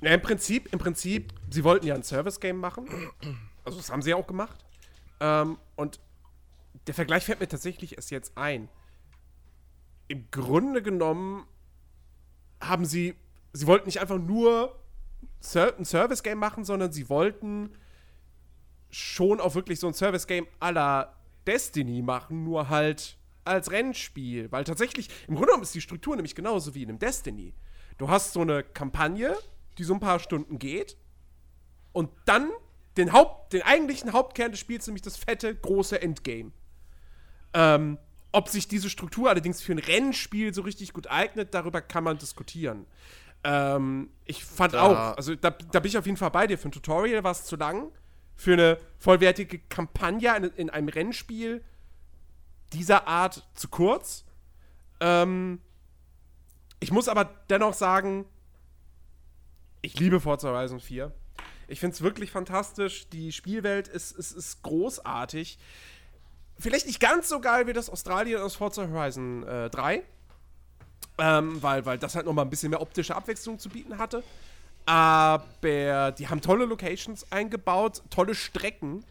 Ja, 0.00 0.10
im 0.14 0.22
Prinzip, 0.22 0.72
im 0.72 0.78
Prinzip, 0.78 1.32
sie 1.50 1.64
wollten 1.64 1.86
ja 1.86 1.94
ein 1.94 2.02
Service-Game 2.02 2.58
machen. 2.58 2.88
Also 3.64 3.78
das 3.78 3.90
haben 3.90 4.02
sie 4.02 4.10
ja 4.10 4.16
auch 4.16 4.26
gemacht. 4.26 4.64
Ähm, 5.20 5.58
und 5.76 6.00
der 6.86 6.94
Vergleich 6.94 7.24
fällt 7.24 7.40
mir 7.40 7.48
tatsächlich 7.48 7.96
erst 7.96 8.10
jetzt 8.10 8.36
ein 8.36 8.68
im 10.12 10.30
Grunde 10.30 10.82
genommen 10.82 11.46
haben 12.60 12.84
sie, 12.84 13.14
sie 13.54 13.66
wollten 13.66 13.86
nicht 13.86 14.00
einfach 14.00 14.18
nur 14.18 14.78
ein 15.54 15.84
Service-Game 15.86 16.38
machen, 16.38 16.64
sondern 16.64 16.92
sie 16.92 17.08
wollten 17.08 17.70
schon 18.90 19.40
auch 19.40 19.54
wirklich 19.54 19.80
so 19.80 19.88
ein 19.88 19.94
Service-Game 19.94 20.46
aller 20.60 21.16
Destiny 21.46 22.02
machen, 22.02 22.44
nur 22.44 22.68
halt 22.68 23.16
als 23.44 23.70
Rennspiel. 23.70 24.50
Weil 24.50 24.64
tatsächlich, 24.64 25.08
im 25.28 25.34
Grunde 25.34 25.48
genommen 25.48 25.62
ist 25.62 25.74
die 25.74 25.80
Struktur 25.80 26.16
nämlich 26.16 26.34
genauso 26.34 26.74
wie 26.74 26.82
in 26.82 26.88
einem 26.88 26.98
Destiny. 26.98 27.54
Du 27.98 28.08
hast 28.08 28.32
so 28.32 28.40
eine 28.40 28.62
Kampagne, 28.62 29.36
die 29.78 29.84
so 29.84 29.94
ein 29.94 30.00
paar 30.00 30.18
Stunden 30.18 30.58
geht 30.58 30.96
und 31.92 32.10
dann 32.24 32.50
den, 32.96 33.12
Haupt, 33.12 33.52
den 33.52 33.62
eigentlichen 33.62 34.12
Hauptkern 34.12 34.50
des 34.50 34.60
Spiels, 34.60 34.86
nämlich 34.86 35.02
das 35.02 35.16
fette, 35.16 35.54
große 35.54 36.00
Endgame. 36.00 36.52
Ähm, 37.54 37.98
ob 38.32 38.48
sich 38.48 38.66
diese 38.68 38.88
Struktur 38.88 39.28
allerdings 39.28 39.60
für 39.60 39.72
ein 39.72 39.78
Rennspiel 39.78 40.54
so 40.54 40.62
richtig 40.62 40.92
gut 40.92 41.06
eignet, 41.06 41.54
darüber 41.54 41.80
kann 41.80 42.04
man 42.04 42.18
diskutieren. 42.18 42.86
Ähm, 43.44 44.10
ich 44.24 44.44
fand 44.44 44.74
da. 44.74 44.82
auch, 44.82 45.16
also 45.16 45.34
da, 45.34 45.50
da, 45.50 45.80
bin 45.80 45.88
ich 45.88 45.98
auf 45.98 46.06
jeden 46.06 46.16
Fall 46.16 46.30
bei 46.30 46.46
dir. 46.46 46.58
Für 46.58 46.68
ein 46.68 46.72
Tutorial 46.72 47.24
war 47.24 47.32
es 47.32 47.44
zu 47.44 47.56
lang. 47.56 47.90
Für 48.34 48.54
eine 48.54 48.78
vollwertige 48.98 49.58
Kampagne 49.58 50.34
in, 50.36 50.44
in 50.44 50.70
einem 50.70 50.88
Rennspiel 50.88 51.62
dieser 52.72 53.06
Art 53.06 53.46
zu 53.54 53.68
kurz. 53.68 54.24
Ähm, 55.00 55.60
ich 56.80 56.90
muss 56.90 57.08
aber 57.08 57.30
dennoch 57.48 57.74
sagen, 57.74 58.24
ich 59.82 59.98
liebe 59.98 60.20
Forza 60.20 60.48
Horizon 60.48 60.80
4. 60.80 61.12
Ich 61.68 61.80
finde 61.80 61.94
es 61.94 62.02
wirklich 62.02 62.30
fantastisch. 62.30 63.08
Die 63.08 63.32
Spielwelt 63.32 63.88
ist, 63.88 64.12
ist, 64.12 64.32
ist 64.32 64.62
großartig 64.62 65.58
vielleicht 66.62 66.86
nicht 66.86 67.00
ganz 67.00 67.28
so 67.28 67.40
geil 67.40 67.66
wie 67.66 67.72
das 67.72 67.90
Australien 67.90 68.40
aus 68.40 68.56
Forza 68.56 68.88
Horizon 68.88 69.42
äh, 69.46 69.70
3. 69.70 70.02
Ähm, 71.18 71.62
weil, 71.62 71.84
weil 71.84 71.98
das 71.98 72.14
halt 72.14 72.24
nochmal 72.24 72.46
ein 72.46 72.50
bisschen 72.50 72.70
mehr 72.70 72.80
optische 72.80 73.14
Abwechslung 73.14 73.58
zu 73.58 73.68
bieten 73.68 73.98
hatte. 73.98 74.22
Aber 74.86 75.44
die 76.18 76.28
haben 76.28 76.40
tolle 76.40 76.64
Locations 76.64 77.30
eingebaut, 77.30 78.02
tolle 78.10 78.34
Strecken. 78.34 79.04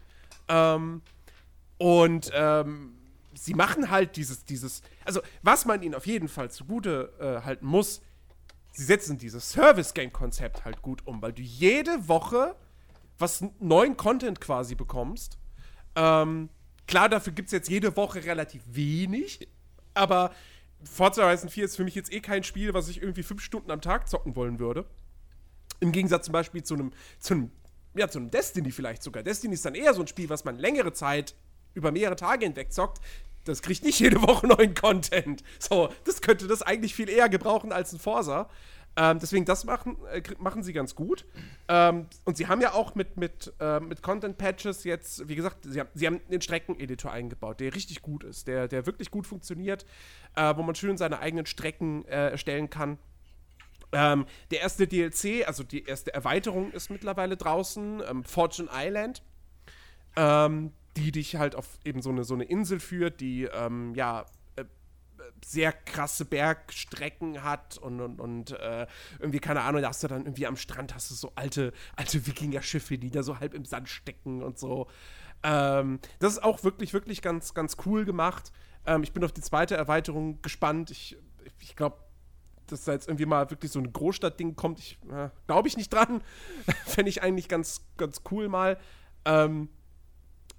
Ähm, 0.48 1.00
und 1.78 2.30
ähm, 2.34 2.94
sie 3.34 3.54
machen 3.54 3.90
halt 3.90 4.16
dieses, 4.16 4.44
dieses, 4.44 4.82
also 5.04 5.20
was 5.42 5.64
man 5.64 5.82
ihnen 5.82 5.94
auf 5.94 6.06
jeden 6.06 6.28
Fall 6.28 6.50
zugute 6.50 7.12
äh, 7.18 7.44
halten 7.44 7.66
muss, 7.66 8.02
sie 8.72 8.84
setzen 8.84 9.18
dieses 9.18 9.50
Service-Game-Konzept 9.50 10.64
halt 10.64 10.82
gut 10.82 11.06
um, 11.06 11.20
weil 11.22 11.32
du 11.32 11.42
jede 11.42 12.08
Woche 12.08 12.56
was 13.18 13.44
neuen 13.60 13.96
Content 13.96 14.40
quasi 14.40 14.74
bekommst. 14.74 15.38
Ähm, 15.94 16.48
Klar, 16.86 17.08
dafür 17.08 17.32
gibt 17.32 17.46
es 17.46 17.52
jetzt 17.52 17.68
jede 17.68 17.96
Woche 17.96 18.24
relativ 18.24 18.62
wenig, 18.66 19.48
aber 19.94 20.32
Forza 20.84 21.24
Horizon 21.24 21.48
4 21.48 21.64
ist 21.64 21.76
für 21.76 21.84
mich 21.84 21.94
jetzt 21.94 22.12
eh 22.12 22.20
kein 22.20 22.42
Spiel, 22.42 22.74
was 22.74 22.88
ich 22.88 23.00
irgendwie 23.00 23.22
fünf 23.22 23.40
Stunden 23.40 23.70
am 23.70 23.80
Tag 23.80 24.08
zocken 24.08 24.36
wollen 24.36 24.58
würde. 24.58 24.84
Im 25.80 25.92
Gegensatz 25.92 26.26
zum 26.26 26.32
Beispiel 26.32 26.62
zu 26.62 26.74
einem, 26.74 26.92
zu 27.18 27.34
einem, 27.34 27.50
ja, 27.94 28.08
zu 28.08 28.18
einem 28.18 28.30
Destiny 28.30 28.70
vielleicht 28.72 29.02
sogar. 29.02 29.22
Destiny 29.22 29.54
ist 29.54 29.64
dann 29.64 29.74
eher 29.74 29.94
so 29.94 30.02
ein 30.02 30.06
Spiel, 30.06 30.28
was 30.28 30.44
man 30.44 30.58
längere 30.58 30.92
Zeit 30.92 31.34
über 31.74 31.92
mehrere 31.92 32.16
Tage 32.16 32.46
hinweg 32.46 32.72
zockt. 32.72 33.00
Das 33.44 33.62
kriegt 33.62 33.84
nicht 33.84 33.98
jede 33.98 34.22
Woche 34.22 34.46
neuen 34.46 34.74
Content. 34.74 35.42
So, 35.58 35.88
das 36.04 36.20
könnte 36.20 36.46
das 36.46 36.62
eigentlich 36.62 36.94
viel 36.94 37.08
eher 37.08 37.28
gebrauchen 37.28 37.72
als 37.72 37.92
ein 37.92 37.98
Forza. 37.98 38.48
Ähm, 38.94 39.18
deswegen, 39.18 39.46
das 39.46 39.64
machen, 39.64 39.96
äh, 40.12 40.22
machen 40.38 40.62
sie 40.62 40.72
ganz 40.72 40.94
gut. 40.94 41.24
Ähm, 41.68 42.06
und 42.24 42.36
sie 42.36 42.46
haben 42.46 42.60
ja 42.60 42.72
auch 42.72 42.94
mit, 42.94 43.16
mit, 43.16 43.52
äh, 43.58 43.80
mit 43.80 44.02
Content-Patches 44.02 44.84
jetzt, 44.84 45.28
wie 45.28 45.34
gesagt, 45.34 45.64
sie 45.64 45.80
haben, 45.80 45.88
sie 45.94 46.06
haben 46.06 46.20
den 46.28 46.42
Streckeneditor 46.42 47.10
eingebaut, 47.10 47.60
der 47.60 47.74
richtig 47.74 48.02
gut 48.02 48.22
ist, 48.22 48.48
der, 48.48 48.68
der 48.68 48.84
wirklich 48.84 49.10
gut 49.10 49.26
funktioniert, 49.26 49.86
äh, 50.36 50.54
wo 50.56 50.62
man 50.62 50.74
schön 50.74 50.98
seine 50.98 51.20
eigenen 51.20 51.46
Strecken 51.46 52.04
äh, 52.04 52.30
erstellen 52.30 52.68
kann. 52.68 52.98
Ähm, 53.92 54.26
der 54.50 54.60
erste 54.60 54.86
DLC, 54.86 55.46
also 55.46 55.64
die 55.64 55.84
erste 55.84 56.12
Erweiterung 56.12 56.72
ist 56.72 56.90
mittlerweile 56.90 57.36
draußen, 57.36 58.02
ähm, 58.08 58.24
Fortune 58.24 58.68
Island, 58.72 59.22
ähm, 60.16 60.72
die 60.96 61.12
dich 61.12 61.36
halt 61.36 61.54
auf 61.54 61.78
eben 61.84 62.02
so 62.02 62.10
eine, 62.10 62.24
so 62.24 62.34
eine 62.34 62.44
Insel 62.44 62.80
führt, 62.80 63.20
die 63.20 63.44
ähm, 63.44 63.94
ja 63.94 64.26
sehr 65.44 65.72
krasse 65.72 66.24
Bergstrecken 66.24 67.42
hat 67.42 67.78
und, 67.78 68.00
und, 68.00 68.20
und 68.20 68.52
äh, 68.52 68.86
irgendwie, 69.18 69.40
keine 69.40 69.62
Ahnung, 69.62 69.82
da 69.82 69.88
hast 69.88 70.02
du 70.02 70.08
dann 70.08 70.22
irgendwie 70.22 70.46
am 70.46 70.56
Strand 70.56 70.94
hast 70.94 71.10
du 71.10 71.14
so 71.14 71.32
alte, 71.34 71.72
alte 71.96 72.26
Wikinger-Schiffe, 72.26 72.98
die 72.98 73.10
da 73.10 73.22
so 73.22 73.40
halb 73.40 73.54
im 73.54 73.64
Sand 73.64 73.88
stecken 73.88 74.42
und 74.42 74.58
so. 74.58 74.88
Ähm, 75.42 76.00
das 76.18 76.34
ist 76.34 76.42
auch 76.42 76.62
wirklich, 76.64 76.92
wirklich 76.92 77.22
ganz, 77.22 77.54
ganz 77.54 77.76
cool 77.86 78.04
gemacht. 78.04 78.52
Ähm, 78.86 79.02
ich 79.02 79.12
bin 79.12 79.24
auf 79.24 79.32
die 79.32 79.40
zweite 79.40 79.76
Erweiterung 79.76 80.40
gespannt. 80.42 80.90
Ich, 80.90 81.16
ich 81.60 81.76
glaube, 81.76 81.98
dass 82.68 82.84
da 82.84 82.92
jetzt 82.92 83.08
irgendwie 83.08 83.26
mal 83.26 83.50
wirklich 83.50 83.72
so 83.72 83.80
ein 83.80 83.92
Großstadtding 83.92 84.54
kommt, 84.54 84.78
ich 84.78 84.98
äh, 85.10 85.30
glaube 85.46 85.68
ich 85.68 85.76
nicht 85.76 85.92
dran. 85.92 86.22
Fände 86.86 87.08
ich 87.08 87.22
eigentlich 87.22 87.48
ganz, 87.48 87.84
ganz 87.96 88.22
cool 88.30 88.48
mal. 88.48 88.78
Ähm, 89.24 89.68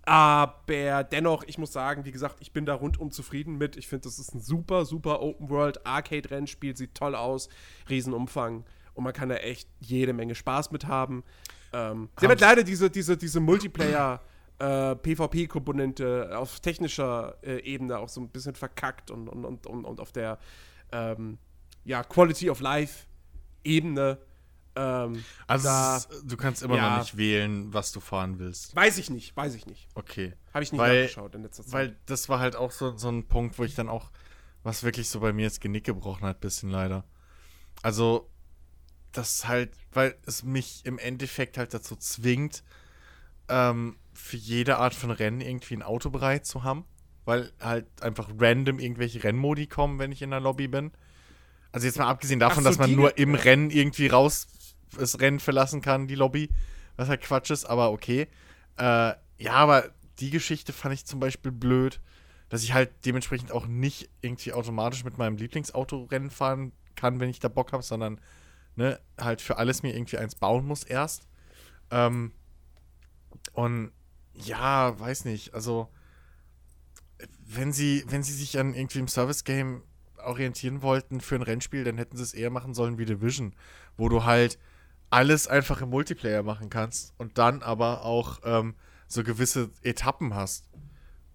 aber 0.06 1.04
dennoch, 1.04 1.44
ich 1.46 1.58
muss 1.58 1.72
sagen, 1.72 2.06
wie 2.06 2.12
gesagt, 2.12 2.38
ich 2.40 2.52
bin 2.52 2.66
da 2.66 2.74
rundum 2.76 3.12
zufrieden 3.12 3.58
mit. 3.58 3.78
Ich 3.78 3.88
finde, 3.88 4.04
das 4.04 4.20
ist 4.20 4.34
ein 4.34 4.42
super, 4.42 4.86
super 4.86 5.22
Open 5.22 5.50
World 5.50 5.86
Arcade-Rennspiel, 5.86 6.76
sieht 6.76 6.96
toll 6.96 7.16
aus, 7.16 7.50
Riesenumfang 7.90 8.66
und 8.94 9.04
man 9.04 9.14
kann 9.14 9.30
da 9.30 9.36
echt 9.36 9.70
jede 9.80 10.14
Menge 10.14 10.36
Spaß 10.36 10.72
mit 10.72 10.88
haben. 10.88 11.24
Ähm, 11.72 12.10
sie 12.20 12.26
haben 12.26 12.32
halt 12.32 12.42
leider 12.42 12.64
diese, 12.64 12.90
diese, 12.90 13.18
diese 13.18 13.40
Multiplayer- 13.40 14.20
äh, 14.60 14.96
PvP-Komponente 14.96 16.38
auf 16.38 16.60
technischer 16.60 17.38
äh, 17.42 17.58
Ebene 17.64 17.98
auch 17.98 18.08
so 18.08 18.22
ein 18.22 18.30
bisschen 18.30 18.56
verkackt 18.56 19.12
und, 19.12 19.28
und, 19.28 19.46
und, 19.46 19.66
und, 19.66 20.00
auf 20.00 20.12
der 20.12 20.38
ähm, 20.92 21.38
ja, 21.84 22.04
Quality 22.04 22.50
of 22.50 22.60
Life-Ebene 22.60 24.20
ähm, 24.76 25.24
also 25.48 25.68
da, 25.68 25.98
ist, 25.98 26.10
du 26.24 26.38
kannst 26.38 26.64
immer 26.64 26.78
ja, 26.78 26.92
noch 26.92 27.00
nicht 27.04 27.18
wählen, 27.18 27.74
was 27.74 27.92
du 27.92 28.00
fahren 28.00 28.40
willst. 28.40 28.76
Weiß 28.76 28.98
ich 28.98 29.10
nicht, 29.10 29.36
weiß 29.36 29.54
ich 29.56 29.68
nicht. 29.68 29.88
Okay. 29.94 30.34
Habe 30.54 30.64
ich 30.64 30.72
nicht 30.72 30.82
weil, 30.82 31.04
nachgeschaut 31.04 31.36
in 31.36 31.44
letzter 31.44 31.64
Zeit. 31.64 31.74
Weil 31.74 31.98
das 32.06 32.30
war 32.30 32.40
halt 32.40 32.56
auch 32.56 32.72
so, 32.72 32.98
so 32.98 33.10
ein 33.10 33.28
Punkt, 33.28 33.60
wo 33.60 33.64
ich 33.64 33.76
dann 33.76 33.90
auch, 33.90 34.12
was 34.64 34.84
wirklich 34.84 35.10
so 35.10 35.20
bei 35.20 35.34
mir 35.34 35.48
das 35.48 35.60
Genick 35.60 35.84
gebrochen 35.84 36.26
hat, 36.26 36.40
bisschen 36.40 36.70
leider. 36.70 37.04
Also, 37.82 38.30
das 39.12 39.48
halt, 39.48 39.72
weil 39.92 40.16
es 40.26 40.44
mich 40.44 40.86
im 40.86 40.98
Endeffekt 40.98 41.58
halt 41.58 41.74
dazu 41.74 41.96
zwingt, 41.96 42.64
ähm, 43.50 43.98
für 44.14 44.38
jede 44.38 44.78
Art 44.78 44.96
von 44.96 45.12
Rennen 45.12 45.42
irgendwie 45.42 45.76
ein 45.76 45.84
Auto 45.84 46.10
bereit 46.10 46.46
zu 46.46 46.64
haben. 46.64 46.86
Weil 47.26 47.54
halt 47.62 47.88
einfach 48.02 48.30
random 48.38 48.80
irgendwelche 48.80 49.24
Rennmodi 49.24 49.68
kommen, 49.68 49.98
wenn 49.98 50.12
ich 50.12 50.22
in 50.22 50.32
der 50.32 50.42
Lobby 50.42 50.68
bin. 50.68 50.92
Also 51.72 51.88
jetzt 51.88 51.98
mal 51.98 52.08
abgesehen 52.08 52.40
davon, 52.40 52.64
so, 52.64 52.70
dass 52.70 52.78
man 52.78 52.94
nur 52.94 53.18
im 53.18 53.34
Rennen 53.34 53.72
irgendwie 53.72 54.08
raus 54.08 54.48
das 54.98 55.20
Rennen 55.20 55.40
verlassen 55.40 55.82
kann, 55.82 56.08
die 56.08 56.16
Lobby, 56.16 56.50
was 56.96 57.10
halt 57.10 57.22
Quatsch 57.22 57.52
ist, 57.52 57.66
aber 57.66 57.92
okay. 57.92 58.28
Äh, 58.78 59.14
ja, 59.38 59.54
aber 59.54 59.92
die 60.20 60.30
Geschichte 60.30 60.74
fand 60.74 60.94
ich 60.94 61.06
zum 61.06 61.20
Beispiel 61.20 61.52
blöd, 61.52 62.00
dass 62.50 62.64
ich 62.64 62.74
halt 62.74 62.92
dementsprechend 63.06 63.52
auch 63.52 63.66
nicht 63.66 64.10
irgendwie 64.22 64.54
automatisch 64.54 65.04
mit 65.04 65.18
meinem 65.18 65.38
Lieblingsauto 65.38 66.04
Rennen 66.04 66.30
fahren 66.30 66.72
kann, 66.96 67.20
wenn 67.20 67.30
ich 67.30 67.40
da 67.40 67.48
Bock 67.48 67.74
habe, 67.74 67.84
sondern 67.84 68.20
ne, 68.76 69.00
halt 69.20 69.42
für 69.42 69.58
alles 69.58 69.84
mir 69.84 69.96
irgendwie 69.96 70.18
eins 70.18 70.36
bauen 70.36 70.66
muss 70.66 70.84
erst. 70.84 71.28
Ähm, 71.92 72.32
und 73.54 73.92
ja, 74.34 75.00
weiß 75.00 75.26
nicht, 75.26 75.54
also 75.54 75.90
wenn 77.46 77.72
sie, 77.74 78.04
wenn 78.08 78.24
sie 78.24 78.34
sich 78.34 78.60
an 78.60 78.74
irgendwie 78.74 79.00
im 79.00 79.08
Service-Game 79.08 79.84
orientieren 80.18 80.82
wollten 80.82 81.22
für 81.22 81.36
ein 81.36 81.42
Rennspiel, 81.42 81.84
dann 81.84 81.98
hätten 81.98 82.18
sie 82.18 82.24
es 82.24 82.34
eher 82.34 82.50
machen 82.50 82.74
sollen 82.74 82.98
wie 82.98 83.06
Division, 83.06 83.54
wo 83.98 84.10
du 84.10 84.24
halt 84.24 84.58
alles 85.14 85.48
einfach 85.48 85.80
im 85.82 85.92
Multiplayer 85.92 86.42
machen 86.42 86.72
kannst 86.72 87.14
und 87.20 87.38
dann 87.38 87.62
aber 87.62 88.04
auch 88.04 88.40
ähm, 88.44 88.74
so 89.08 89.24
gewisse 89.24 89.70
Etappen 89.84 90.34
hast, 90.34 90.68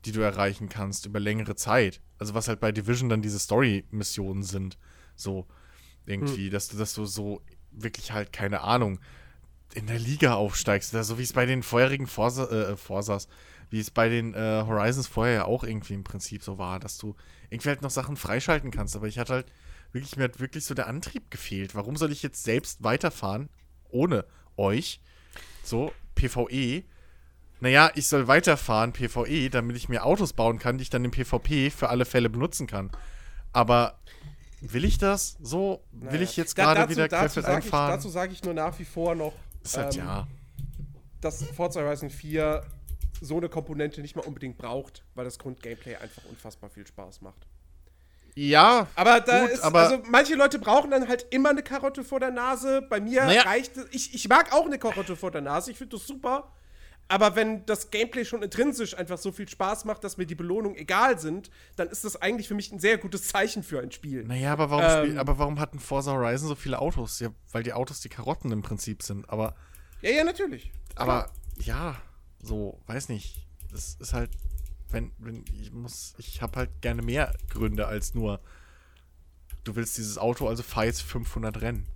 die 0.04 0.10
du 0.10 0.20
erreichen 0.20 0.68
kannst 0.68 1.06
über 1.06 1.20
längere 1.20 1.54
Zeit. 1.54 2.00
Also 2.18 2.34
was 2.34 2.48
halt 2.48 2.58
bei 2.58 2.72
Division 2.72 3.08
dann 3.08 3.22
diese 3.22 3.38
Story-Missionen 3.38 4.42
sind. 4.42 4.78
So 5.14 5.46
irgendwie, 6.06 6.46
hm. 6.46 6.50
dass 6.50 6.68
du, 6.68 6.76
dass 6.76 6.92
du 6.94 7.04
so 7.04 7.40
wirklich 7.70 8.10
halt, 8.10 8.32
keine 8.32 8.62
Ahnung, 8.62 8.98
in 9.74 9.86
der 9.86 10.00
Liga 10.00 10.34
aufsteigst. 10.34 10.90
So 10.90 11.18
wie 11.18 11.22
es 11.22 11.32
bei 11.32 11.46
den 11.46 11.62
vorherigen 11.62 12.08
Forsa, 12.08 12.46
äh, 12.46 12.76
Forsas, 12.76 13.28
wie 13.70 13.78
es 13.78 13.92
bei 13.92 14.08
den 14.08 14.34
äh, 14.34 14.64
Horizons 14.66 15.06
vorher 15.06 15.34
ja 15.34 15.44
auch 15.44 15.62
irgendwie 15.62 15.94
im 15.94 16.02
Prinzip 16.02 16.42
so 16.42 16.58
war, 16.58 16.80
dass 16.80 16.98
du 16.98 17.14
irgendwie 17.48 17.68
halt 17.68 17.82
noch 17.82 17.90
Sachen 17.90 18.16
freischalten 18.16 18.72
kannst. 18.72 18.96
Aber 18.96 19.06
ich 19.06 19.20
hatte 19.20 19.34
halt 19.34 19.52
wirklich, 19.92 20.16
mir 20.16 20.24
hat 20.24 20.40
wirklich 20.40 20.64
so 20.64 20.74
der 20.74 20.88
Antrieb 20.88 21.30
gefehlt. 21.30 21.76
Warum 21.76 21.96
soll 21.96 22.10
ich 22.10 22.24
jetzt 22.24 22.42
selbst 22.42 22.82
weiterfahren, 22.82 23.48
ohne 23.90 24.24
euch. 24.56 25.00
So, 25.62 25.92
PvE. 26.14 26.84
Naja, 27.60 27.90
ich 27.94 28.06
soll 28.06 28.28
weiterfahren, 28.28 28.92
PvE, 28.92 29.50
damit 29.50 29.76
ich 29.76 29.88
mir 29.88 30.04
Autos 30.04 30.32
bauen 30.32 30.58
kann, 30.58 30.78
die 30.78 30.82
ich 30.82 30.90
dann 30.90 31.04
im 31.04 31.10
PvP 31.10 31.70
für 31.70 31.88
alle 31.88 32.04
Fälle 32.04 32.30
benutzen 32.30 32.66
kann. 32.66 32.90
Aber 33.52 33.98
will 34.60 34.84
ich 34.84 34.98
das? 34.98 35.36
So, 35.40 35.82
naja. 35.92 36.12
will 36.12 36.22
ich 36.22 36.36
jetzt 36.36 36.54
gerade 36.54 36.80
da, 36.80 36.88
wieder 36.88 37.08
Griffith 37.08 37.44
einfahren? 37.44 37.90
Ich, 37.90 37.96
dazu 37.96 38.08
sage 38.08 38.32
ich 38.32 38.42
nur 38.44 38.54
nach 38.54 38.78
wie 38.78 38.84
vor 38.84 39.14
noch, 39.14 39.32
ist 39.62 39.76
halt, 39.76 39.96
ähm, 39.96 40.04
ja. 40.04 40.28
dass 41.20 41.42
Forza 41.42 41.80
Horizon 41.80 42.10
4 42.10 42.64
so 43.20 43.36
eine 43.36 43.48
Komponente 43.48 44.00
nicht 44.00 44.14
mal 44.14 44.24
unbedingt 44.24 44.58
braucht, 44.58 45.04
weil 45.14 45.24
das 45.24 45.38
Grundgameplay 45.38 45.96
einfach 45.96 46.22
unfassbar 46.26 46.70
viel 46.70 46.86
Spaß 46.86 47.20
macht. 47.22 47.46
Ja, 48.38 48.86
aber 48.94 49.20
da 49.20 49.40
gut, 49.40 49.50
ist, 49.50 49.64
aber 49.64 49.80
also 49.80 50.02
manche 50.06 50.36
Leute 50.36 50.60
brauchen 50.60 50.92
dann 50.92 51.08
halt 51.08 51.26
immer 51.30 51.48
eine 51.48 51.64
Karotte 51.64 52.04
vor 52.04 52.20
der 52.20 52.30
Nase. 52.30 52.82
Bei 52.82 53.00
mir 53.00 53.24
naja. 53.24 53.42
reicht 53.42 53.76
es. 53.76 53.86
Ich, 53.90 54.14
ich 54.14 54.28
mag 54.28 54.52
auch 54.52 54.64
eine 54.64 54.78
Karotte 54.78 55.16
vor 55.16 55.32
der 55.32 55.40
Nase. 55.40 55.72
Ich 55.72 55.78
finde 55.78 55.96
das 55.96 56.06
super. 56.06 56.52
Aber 57.08 57.34
wenn 57.34 57.66
das 57.66 57.90
Gameplay 57.90 58.24
schon 58.24 58.42
intrinsisch 58.42 58.96
einfach 58.96 59.18
so 59.18 59.32
viel 59.32 59.48
Spaß 59.48 59.86
macht, 59.86 60.04
dass 60.04 60.18
mir 60.18 60.26
die 60.26 60.36
Belohnungen 60.36 60.78
egal 60.78 61.18
sind, 61.18 61.50
dann 61.74 61.88
ist 61.88 62.04
das 62.04 62.14
eigentlich 62.22 62.46
für 62.46 62.54
mich 62.54 62.70
ein 62.70 62.78
sehr 62.78 62.96
gutes 62.96 63.26
Zeichen 63.26 63.64
für 63.64 63.80
ein 63.80 63.90
Spiel. 63.90 64.22
Naja, 64.22 64.52
aber 64.52 64.70
warum, 64.70 64.84
ähm, 64.84 65.06
spiel, 65.06 65.18
aber 65.18 65.38
warum 65.40 65.58
hatten 65.58 65.80
Forza 65.80 66.12
Horizon 66.12 66.46
so 66.46 66.54
viele 66.54 66.78
Autos? 66.78 67.18
Ja, 67.18 67.30
weil 67.50 67.64
die 67.64 67.72
Autos 67.72 68.00
die 68.00 68.08
Karotten 68.08 68.52
im 68.52 68.62
Prinzip 68.62 69.02
sind. 69.02 69.28
Aber. 69.28 69.56
Ja, 70.00 70.10
ja, 70.10 70.22
natürlich. 70.22 70.70
Aber 70.94 71.32
ja, 71.58 71.96
so, 72.40 72.78
weiß 72.86 73.08
nicht. 73.08 73.48
Das 73.72 73.96
ist 73.98 74.12
halt 74.12 74.30
wenn, 74.90 75.12
wenn 75.18 75.44
ich 75.52 75.72
muss, 75.72 76.14
ich 76.18 76.42
habe 76.42 76.58
halt 76.58 76.70
gerne 76.80 77.02
mehr 77.02 77.32
Gründe 77.50 77.86
als 77.86 78.14
nur, 78.14 78.40
du 79.64 79.76
willst 79.76 79.98
dieses 79.98 80.18
Auto, 80.18 80.48
also 80.48 80.62
fahr 80.62 80.84
jetzt 80.84 81.02
500 81.02 81.60
Rennen. 81.60 81.86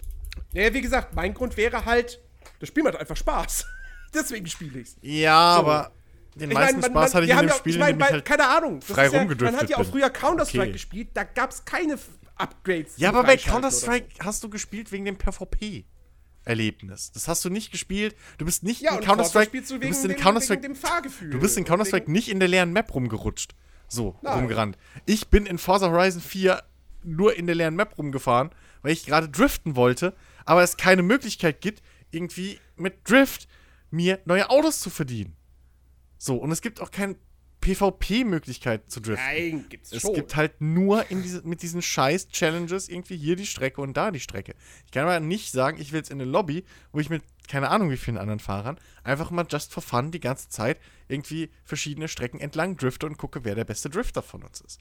Ja, 0.52 0.72
wie 0.72 0.80
gesagt, 0.80 1.14
mein 1.14 1.34
Grund 1.34 1.56
wäre 1.56 1.84
halt, 1.84 2.20
das 2.60 2.68
Spiel 2.68 2.82
macht 2.82 2.96
einfach 2.96 3.16
Spaß. 3.16 3.66
Deswegen 4.14 4.46
spiele 4.46 4.80
ich's. 4.80 4.96
Ja, 5.00 5.54
so. 5.54 5.60
aber 5.60 5.92
den 6.34 6.50
ich 6.50 6.54
meisten 6.54 6.80
mein, 6.80 6.92
man, 6.92 7.02
Spaß 7.02 7.14
man, 7.14 7.22
hatte 7.22 7.24
ich 7.24 7.30
in 7.30 7.38
dem 7.38 7.48
ja, 7.48 7.54
Spiel, 7.54 7.72
ich 7.72 7.78
mein, 7.78 8.02
halt 8.02 8.24
keine 8.24 8.48
Ahnung, 8.48 8.80
frei 8.80 9.08
ja, 9.08 9.24
Man 9.24 9.56
hat 9.56 9.70
ja 9.70 9.78
auch 9.78 9.84
früher 9.84 10.10
Counter-Strike 10.10 10.62
okay. 10.62 10.72
gespielt, 10.72 11.08
da 11.14 11.24
gab's 11.24 11.64
keine 11.64 11.98
Upgrades. 12.36 12.96
Ja, 12.96 13.10
aber 13.10 13.24
bei 13.24 13.36
Counter-Strike 13.36 14.08
so. 14.18 14.24
hast 14.24 14.44
du 14.44 14.48
gespielt 14.48 14.92
wegen 14.92 15.04
dem 15.04 15.16
PvP. 15.16 15.84
Erlebnis. 16.44 17.12
Das 17.12 17.28
hast 17.28 17.44
du 17.44 17.50
nicht 17.50 17.70
gespielt. 17.70 18.16
Du 18.38 18.44
bist 18.44 18.62
nicht 18.62 18.80
ja, 18.80 18.96
in 18.96 19.00
Counter-Strike. 19.00 19.62
Du, 19.62 19.78
du 19.78 19.88
bist 19.88 20.04
in 20.04 20.16
Counter-Strike. 20.16 20.68
Du 21.30 21.38
bist 21.38 21.56
in 21.56 21.64
Counter-Strike 21.64 22.10
nicht 22.10 22.28
in 22.28 22.40
der 22.40 22.48
leeren 22.48 22.72
Map 22.72 22.94
rumgerutscht. 22.94 23.54
So, 23.88 24.16
Nein. 24.22 24.40
rumgerannt. 24.40 24.78
Ich 25.06 25.28
bin 25.28 25.46
in 25.46 25.58
Forza 25.58 25.90
Horizon 25.90 26.20
4 26.20 26.62
nur 27.04 27.36
in 27.36 27.46
der 27.46 27.54
leeren 27.54 27.76
Map 27.76 27.98
rumgefahren, 27.98 28.50
weil 28.82 28.92
ich 28.92 29.06
gerade 29.06 29.28
driften 29.28 29.76
wollte, 29.76 30.14
aber 30.44 30.62
es 30.62 30.76
keine 30.76 31.02
Möglichkeit 31.02 31.60
gibt, 31.60 31.82
irgendwie 32.10 32.58
mit 32.76 33.08
Drift 33.08 33.48
mir 33.90 34.20
neue 34.24 34.50
Autos 34.50 34.80
zu 34.80 34.90
verdienen. 34.90 35.36
So, 36.18 36.36
und 36.36 36.50
es 36.52 36.62
gibt 36.62 36.80
auch 36.80 36.90
kein 36.90 37.16
PvP-Möglichkeit 37.62 38.90
zu 38.90 39.00
driften. 39.00 39.24
Nein, 39.24 39.66
gibt's 39.70 39.92
es 39.92 40.02
schon. 40.02 40.10
Es 40.10 40.16
gibt 40.16 40.36
halt 40.36 40.60
nur 40.60 41.04
diese, 41.04 41.46
mit 41.46 41.62
diesen 41.62 41.80
scheiß 41.80 42.28
Challenges 42.28 42.88
irgendwie 42.88 43.16
hier 43.16 43.36
die 43.36 43.46
Strecke 43.46 43.80
und 43.80 43.96
da 43.96 44.10
die 44.10 44.20
Strecke. 44.20 44.54
Ich 44.84 44.90
kann 44.90 45.04
aber 45.04 45.20
nicht 45.20 45.52
sagen, 45.52 45.80
ich 45.80 45.92
will 45.92 46.00
jetzt 46.00 46.10
in 46.10 46.20
eine 46.20 46.30
Lobby, 46.30 46.64
wo 46.92 46.98
ich 46.98 47.08
mit 47.08 47.22
keine 47.48 47.70
Ahnung 47.70 47.90
wie 47.90 47.96
vielen 47.96 48.18
anderen 48.18 48.40
Fahrern 48.40 48.78
einfach 49.04 49.30
mal 49.30 49.46
just 49.48 49.72
for 49.72 49.82
fun 49.82 50.10
die 50.10 50.20
ganze 50.20 50.48
Zeit 50.48 50.78
irgendwie 51.08 51.50
verschiedene 51.64 52.08
Strecken 52.08 52.40
entlang 52.40 52.76
drifte 52.76 53.06
und 53.06 53.16
gucke, 53.16 53.44
wer 53.44 53.54
der 53.54 53.64
beste 53.64 53.90
Drifter 53.90 54.22
von 54.22 54.42
uns 54.42 54.60
ist. 54.60 54.80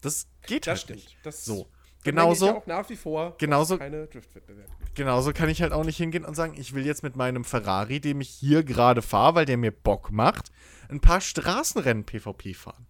Das 0.00 0.26
geht 0.46 0.66
das 0.66 0.72
halt 0.72 0.80
stimmt. 0.80 0.98
nicht. 1.00 1.16
Das 1.22 1.44
so. 1.44 1.68
Genauso, 2.02 2.46
ja 2.46 2.54
auch 2.54 2.66
nach 2.66 2.88
wie 2.88 2.96
vor 2.96 3.36
genauso, 3.38 3.76
keine 3.76 4.06
Driftwettbewerbe. 4.06 4.70
Genauso 4.94 5.32
kann 5.32 5.48
ich 5.48 5.60
halt 5.60 5.72
auch 5.72 5.84
nicht 5.84 5.98
hingehen 5.98 6.24
und 6.24 6.34
sagen, 6.34 6.54
ich 6.56 6.74
will 6.74 6.86
jetzt 6.86 7.02
mit 7.02 7.14
meinem 7.14 7.44
Ferrari, 7.44 8.00
dem 8.00 8.20
ich 8.20 8.30
hier 8.30 8.64
gerade 8.64 9.02
fahre, 9.02 9.34
weil 9.34 9.44
der 9.44 9.56
mir 9.56 9.70
Bock 9.70 10.10
macht, 10.10 10.50
ein 10.88 11.00
paar 11.00 11.20
Straßenrennen 11.20 12.04
PvP 12.04 12.54
fahren. 12.54 12.86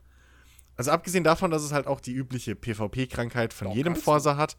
Also 0.76 0.92
abgesehen 0.92 1.24
davon, 1.24 1.50
dass 1.50 1.62
es 1.62 1.72
halt 1.72 1.86
auch 1.86 2.00
die 2.00 2.12
übliche 2.12 2.54
PvP-Krankheit 2.54 3.52
von 3.52 3.68
Doch, 3.68 3.74
jedem 3.74 3.96
Forsa 3.96 4.36
hat. 4.36 4.56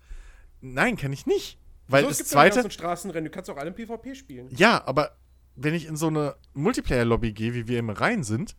Nein, 0.60 0.96
kann 0.98 1.12
ich 1.14 1.26
nicht. 1.26 1.58
Weil 1.88 2.04
so, 2.04 2.10
das 2.10 2.26
zweite. 2.26 2.70
Straßenrennen, 2.70 3.26
du 3.26 3.32
kannst 3.32 3.50
auch 3.50 3.58
alle 3.58 3.70
im 3.70 3.76
PvP 3.76 4.14
spielen. 4.16 4.48
Ja, 4.52 4.86
aber 4.86 5.18
wenn 5.56 5.74
ich 5.74 5.88
in 5.88 5.96
so 5.96 6.08
eine 6.08 6.36
Multiplayer-Lobby 6.54 7.34
gehe, 7.34 7.54
wie 7.54 7.68
wir 7.68 7.80
immer 7.80 8.00
rein 8.00 8.24
sind, 8.24 8.56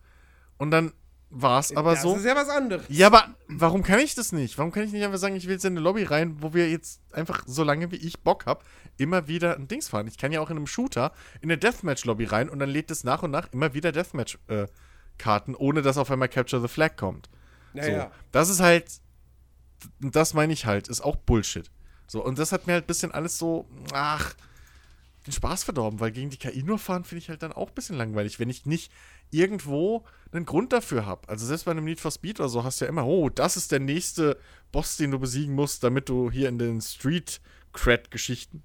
und 0.58 0.70
dann 0.70 0.92
war 1.35 1.61
es 1.61 1.75
aber 1.75 1.93
das 1.93 2.02
so. 2.02 2.11
Das 2.11 2.20
ist 2.20 2.27
ja 2.27 2.36
was 2.36 2.49
anderes. 2.51 2.85
Ja, 2.89 3.07
aber 3.07 3.35
warum 3.49 3.83
kann 3.83 3.99
ich 3.99 4.15
das 4.15 4.33
nicht? 4.33 4.59
Warum 4.59 4.70
kann 4.70 4.85
ich 4.85 4.93
nicht 4.93 5.02
einfach 5.02 5.19
sagen, 5.19 5.35
ich 5.35 5.47
will 5.47 5.55
jetzt 5.55 5.65
in 5.65 5.73
eine 5.73 5.81
Lobby 5.81 6.05
rein, 6.05 6.36
wo 6.41 6.52
wir 6.52 6.70
jetzt 6.70 7.01
einfach, 7.12 7.43
so 7.47 7.65
lange 7.65 7.91
wie 7.91 7.97
ich 7.97 8.20
Bock 8.20 8.44
habe, 8.44 8.62
immer 8.99 9.28
wieder 9.28 9.57
ein 9.57 9.67
Dings 9.67 9.89
fahren? 9.89 10.07
Ich 10.07 10.19
kann 10.19 10.31
ja 10.31 10.41
auch 10.41 10.51
in 10.51 10.59
einem 10.59 10.67
Shooter 10.67 11.12
in 11.41 11.51
eine 11.51 11.59
Deathmatch-Lobby 11.59 12.27
rein 12.27 12.51
und 12.51 12.59
dann 12.59 12.69
lädt 12.69 12.91
es 12.91 13.02
nach 13.02 13.23
und 13.23 13.31
nach 13.31 13.51
immer 13.52 13.73
wieder 13.73 13.93
Deathmatch-Karten, 13.93 15.55
äh, 15.55 15.57
ohne 15.57 15.81
dass 15.81 15.97
auf 15.97 16.11
einmal 16.11 16.28
Capture 16.28 16.61
the 16.61 16.69
Flag 16.69 16.97
kommt. 16.97 17.31
Naja. 17.73 18.05
So, 18.05 18.11
das 18.31 18.49
ist 18.51 18.61
halt, 18.61 19.01
das 20.01 20.35
meine 20.35 20.52
ich 20.52 20.67
halt, 20.67 20.89
ist 20.89 21.01
auch 21.01 21.17
Bullshit. 21.17 21.70
So, 22.07 22.23
und 22.23 22.39
das 22.39 22.52
hat 22.52 22.67
mir 22.67 22.75
halt 22.75 22.85
ein 22.85 22.89
bisschen 22.89 23.11
alles 23.11 23.39
so, 23.39 23.67
ach, 23.94 24.35
den 25.26 25.33
Spaß 25.33 25.65
verdorben, 25.65 26.01
weil 26.01 26.10
gegen 26.10 26.31
die 26.31 26.36
KI 26.36 26.62
nur 26.62 26.78
fahren 26.78 27.05
finde 27.05 27.20
ich 27.20 27.28
halt 27.28 27.42
dann 27.42 27.52
auch 27.52 27.68
ein 27.68 27.75
bisschen 27.75 27.97
langweilig, 27.97 28.41
wenn 28.41 28.51
ich 28.51 28.67
nicht 28.67 28.92
irgendwo 29.31 30.05
einen 30.33 30.44
Grund 30.44 30.73
dafür 30.73 31.07
habe. 31.07 31.28
Also 31.28 31.47
selbst 31.47 31.65
bei 31.65 31.70
einem 31.70 31.84
Need 31.84 32.01
for 32.01 32.10
Speed 32.10 32.41
oder 32.41 32.49
so 32.49 32.65
hast 32.65 32.81
du 32.81 32.84
ja 32.84 32.89
immer, 32.89 33.07
oh, 33.07 33.28
das 33.28 33.57
ist 33.57 33.73
der 33.73 33.81
nächste 33.81 34.39
Boss, 34.73 34.97
den 34.97 35.10
du 35.10 35.18
besiegen 35.18 35.55
musst, 35.55 35.84
damit 35.84 36.09
du 36.09 36.31
hier 36.31 36.49
in 36.49 36.59
den 36.59 36.81
Street 36.81 37.41
Cred 37.73 38.10
Geschichten 38.10 38.62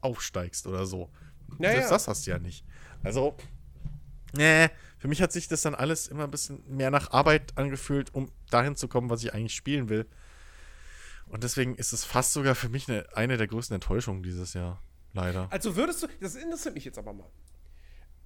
aufsteigst 0.00 0.66
oder 0.66 0.86
so. 0.86 1.10
Ja, 1.58 1.70
selbst 1.70 1.84
ja. 1.84 1.90
das 1.90 2.08
hast 2.08 2.26
du 2.26 2.30
ja 2.30 2.38
nicht. 2.38 2.64
Also, 3.02 3.36
nee, 4.36 4.68
für 4.98 5.08
mich 5.08 5.22
hat 5.22 5.32
sich 5.32 5.46
das 5.46 5.62
dann 5.62 5.74
alles 5.74 6.08
immer 6.08 6.24
ein 6.24 6.30
bisschen 6.30 6.62
mehr 6.68 6.90
nach 6.90 7.12
Arbeit 7.12 7.56
angefühlt, 7.56 8.14
um 8.14 8.32
dahin 8.50 8.76
zu 8.76 8.88
kommen, 8.88 9.10
was 9.10 9.22
ich 9.22 9.34
eigentlich 9.34 9.54
spielen 9.54 9.88
will. 9.88 10.06
Und 11.26 11.44
deswegen 11.44 11.74
ist 11.74 11.92
es 11.92 12.04
fast 12.04 12.32
sogar 12.32 12.54
für 12.54 12.68
mich 12.68 12.88
eine, 12.88 13.06
eine 13.14 13.36
der 13.36 13.46
größten 13.46 13.74
Enttäuschungen 13.74 14.22
dieses 14.22 14.54
Jahr. 14.54 14.80
Leider. 15.16 15.48
Also 15.50 15.74
würdest 15.74 16.02
du, 16.02 16.08
das 16.20 16.34
interessiert 16.34 16.74
mich 16.74 16.84
jetzt 16.84 16.98
aber 16.98 17.14
mal. 17.14 17.30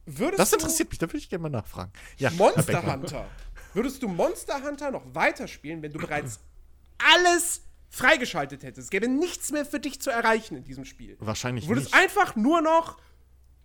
Würdest 0.07 0.41
das 0.41 0.53
interessiert 0.53 0.91
mich, 0.91 0.99
da 0.99 1.07
würde 1.07 1.19
ich 1.19 1.29
gerne 1.29 1.43
mal 1.43 1.49
nachfragen. 1.51 1.93
Ja, 2.19 2.31
Monster 2.31 2.83
Hunter. 2.93 3.31
Würdest 3.75 4.03
du 4.03 4.09
Monster 4.09 4.61
Hunter 4.65 4.91
noch 4.91 5.05
weiterspielen, 5.15 5.83
wenn 5.83 5.93
du 5.93 6.01
bereits 6.01 6.41
alles 7.15 7.63
freigeschaltet 7.91 8.65
hättest? 8.65 8.87
Es 8.87 8.91
gäbe 8.91 9.07
nichts 9.07 9.53
mehr 9.53 9.65
für 9.65 9.79
dich 9.79 10.01
zu 10.01 10.11
erreichen 10.11 10.57
in 10.57 10.65
diesem 10.65 10.85
Spiel. 10.85 11.17
Wahrscheinlich 11.21 11.63
nicht. 11.63 11.71
Du 11.71 11.77
würdest 11.77 11.95
nicht. 11.95 12.03
einfach 12.03 12.35
nur 12.35 12.61
noch, 12.61 12.99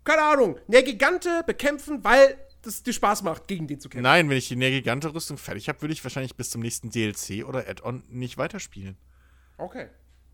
keine 0.04 0.22
Ahnung, 0.22 0.60
Nergigante 0.68 1.42
bekämpfen, 1.48 2.04
weil 2.04 2.38
das 2.62 2.84
dir 2.84 2.94
Spaß 2.94 3.24
macht, 3.24 3.48
gegen 3.48 3.66
den 3.66 3.80
zu 3.80 3.90
kämpfen. 3.90 4.04
Nein, 4.04 4.30
wenn 4.30 4.38
ich 4.38 4.48
die 4.48 4.56
Nergigante-Rüstung 4.56 5.40
fertig 5.40 5.68
habe, 5.68 5.82
würde 5.82 5.94
ich 5.94 6.04
wahrscheinlich 6.04 6.36
bis 6.36 6.52
zum 6.52 6.62
nächsten 6.62 6.92
DLC 6.92 7.44
oder 7.44 7.68
Add-on 7.68 8.04
nicht 8.08 8.38
weiterspielen. 8.38 8.98
Okay. 9.58 9.88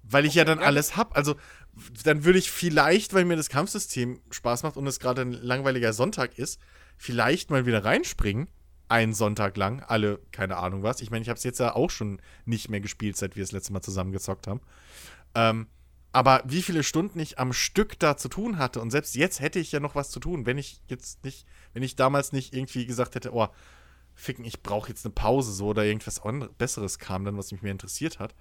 Weil 0.04 0.26
ich 0.26 0.32
okay, 0.32 0.40
ja 0.40 0.46
dann 0.46 0.60
ja. 0.60 0.66
alles 0.66 0.96
habe. 0.96 1.16
Also, 1.16 1.36
dann 2.04 2.24
würde 2.24 2.40
ich 2.40 2.52
vielleicht, 2.52 3.14
weil 3.14 3.26
mir 3.26 3.38
das 3.38 3.50
Kampfsystem 3.50 4.22
Spaß 4.30 4.64
macht 4.64 4.78
und 4.78 4.88
es 4.88 5.00
gerade 5.00 5.22
ein 5.22 5.32
langweiliger 5.32 5.94
Sonntag 5.94 6.38
ist, 6.38 6.60
vielleicht 6.98 7.50
mal 7.50 7.66
wieder 7.66 7.86
reinspringen. 7.86 8.48
Einen 8.90 9.14
Sonntag 9.14 9.56
lang, 9.56 9.82
alle, 9.82 10.20
keine 10.34 10.58
Ahnung 10.58 10.84
was. 10.84 11.00
Ich 11.02 11.12
meine, 11.12 11.22
ich 11.22 11.30
habe 11.30 11.38
es 11.38 11.46
jetzt 11.46 11.60
ja 11.60 11.76
auch 11.76 11.90
schon 11.90 12.22
nicht 12.46 12.70
mehr 12.70 12.82
gespielt, 12.82 13.16
seit 13.16 13.38
wir 13.38 13.44
das 13.44 13.54
letzte 13.54 13.72
Mal 13.72 13.82
zusammengezockt 13.82 14.48
haben. 14.48 14.60
Ähm, 15.34 15.68
aber 16.12 16.44
wie 16.46 16.62
viele 16.62 16.84
Stunden 16.84 17.20
ich 17.20 17.40
am 17.40 17.54
Stück 17.54 17.98
da 18.00 18.18
zu 18.18 18.28
tun 18.28 18.58
hatte 18.58 18.82
und 18.82 18.92
selbst 18.92 19.16
jetzt 19.16 19.40
hätte 19.40 19.60
ich 19.60 19.72
ja 19.72 19.80
noch 19.80 19.96
was 19.96 20.10
zu 20.10 20.20
tun, 20.20 20.46
wenn 20.46 20.58
ich 20.58 20.82
jetzt 20.88 21.24
nicht, 21.24 21.46
wenn 21.74 21.84
ich 21.84 21.96
damals 21.96 22.34
nicht 22.34 22.54
irgendwie 22.54 22.86
gesagt 22.86 23.16
hätte, 23.16 23.34
oh, 23.34 23.48
ficken, 24.14 24.44
ich 24.44 24.62
brauche 24.62 24.90
jetzt 24.90 25.06
eine 25.06 25.14
Pause 25.14 25.54
so 25.54 25.68
oder 25.68 25.86
irgendwas 25.86 26.22
Besseres 26.58 27.00
kam 27.00 27.24
dann, 27.24 27.38
was 27.38 27.52
mich 27.54 27.62
mehr 27.62 27.72
interessiert 27.72 28.20
hat. 28.20 28.36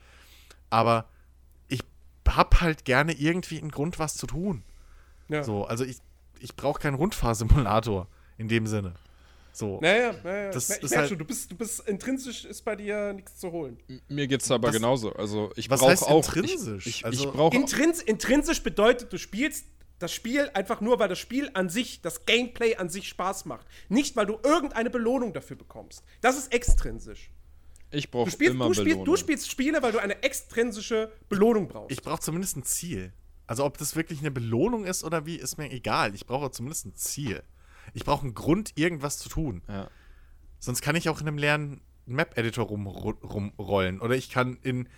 Aber 0.68 1.08
hab 2.36 2.60
halt 2.60 2.84
gerne 2.84 3.12
irgendwie 3.12 3.58
einen 3.58 3.70
Grund, 3.70 3.98
was 3.98 4.16
zu 4.16 4.26
tun. 4.26 4.62
Ja. 5.28 5.44
So, 5.44 5.64
also 5.64 5.84
ich, 5.84 5.98
ich 6.40 6.56
brauche 6.56 6.80
keinen 6.80 6.94
Rundfahrsimulator 6.94 8.08
in 8.38 8.48
dem 8.48 8.66
Sinne. 8.66 8.94
So. 9.52 9.78
Naja, 9.80 10.14
naja. 10.22 10.50
Das 10.50 10.70
ich 10.70 10.82
ist 10.82 10.96
halt 10.96 11.08
schon, 11.08 11.18
du 11.18 11.24
bist, 11.24 11.50
du 11.50 11.56
bist 11.56 11.80
intrinsisch 11.88 12.44
ist 12.44 12.62
bei 12.62 12.76
dir 12.76 13.12
nichts 13.12 13.36
zu 13.38 13.50
holen. 13.50 13.78
Mir 14.08 14.26
geht's 14.26 14.50
aber 14.50 14.68
was, 14.68 14.74
genauso. 14.74 15.12
Also 15.14 15.52
ich 15.56 15.68
brauche 15.68 15.92
auch 16.06 16.16
intrinsisch. 16.16 16.86
Ich, 16.86 16.98
ich, 16.98 17.04
also, 17.04 17.24
ich 17.24 17.32
brauche 17.32 17.56
Intrins, 17.56 18.00
intrinsisch 18.00 18.62
bedeutet, 18.62 19.12
du 19.12 19.18
spielst 19.18 19.66
das 19.98 20.12
Spiel 20.12 20.50
einfach 20.54 20.80
nur, 20.80 20.98
weil 20.98 21.08
das 21.08 21.18
Spiel 21.18 21.50
an 21.52 21.68
sich, 21.68 22.00
das 22.00 22.24
Gameplay 22.24 22.76
an 22.76 22.88
sich 22.88 23.08
Spaß 23.08 23.44
macht. 23.44 23.66
Nicht, 23.88 24.16
weil 24.16 24.26
du 24.26 24.38
irgendeine 24.42 24.88
Belohnung 24.88 25.32
dafür 25.32 25.56
bekommst. 25.56 26.02
Das 26.22 26.38
ist 26.38 26.52
extrinsisch. 26.54 27.30
Ich 27.90 28.10
brauche 28.10 28.30
immer 28.44 28.68
du 28.68 28.74
spielst, 28.74 28.84
Belohnung. 28.84 29.04
Du 29.04 29.16
spielst 29.16 29.50
Spiele, 29.50 29.82
weil 29.82 29.92
du 29.92 29.98
eine 29.98 30.22
extrinsische 30.22 31.10
Belohnung 31.28 31.68
brauchst. 31.68 31.90
Ich 31.90 32.02
brauche 32.02 32.20
zumindest 32.20 32.56
ein 32.56 32.62
Ziel. 32.62 33.12
Also 33.46 33.64
ob 33.64 33.78
das 33.78 33.96
wirklich 33.96 34.20
eine 34.20 34.30
Belohnung 34.30 34.84
ist 34.84 35.02
oder 35.02 35.26
wie, 35.26 35.36
ist 35.36 35.58
mir 35.58 35.70
egal. 35.72 36.14
Ich 36.14 36.26
brauche 36.26 36.50
zumindest 36.52 36.86
ein 36.86 36.94
Ziel. 36.94 37.42
Ich 37.94 38.04
brauche 38.04 38.22
einen 38.22 38.34
Grund, 38.34 38.72
irgendwas 38.76 39.18
zu 39.18 39.28
tun. 39.28 39.62
Ja. 39.68 39.88
Sonst 40.60 40.82
kann 40.82 40.94
ich 40.94 41.08
auch 41.08 41.20
in 41.20 41.26
einem 41.26 41.38
leeren 41.38 41.80
Map-Editor 42.06 42.66
rumrollen. 42.66 43.18
Rum 43.98 44.00
oder 44.00 44.14
ich 44.14 44.30
kann 44.30 44.58
in. 44.62 44.88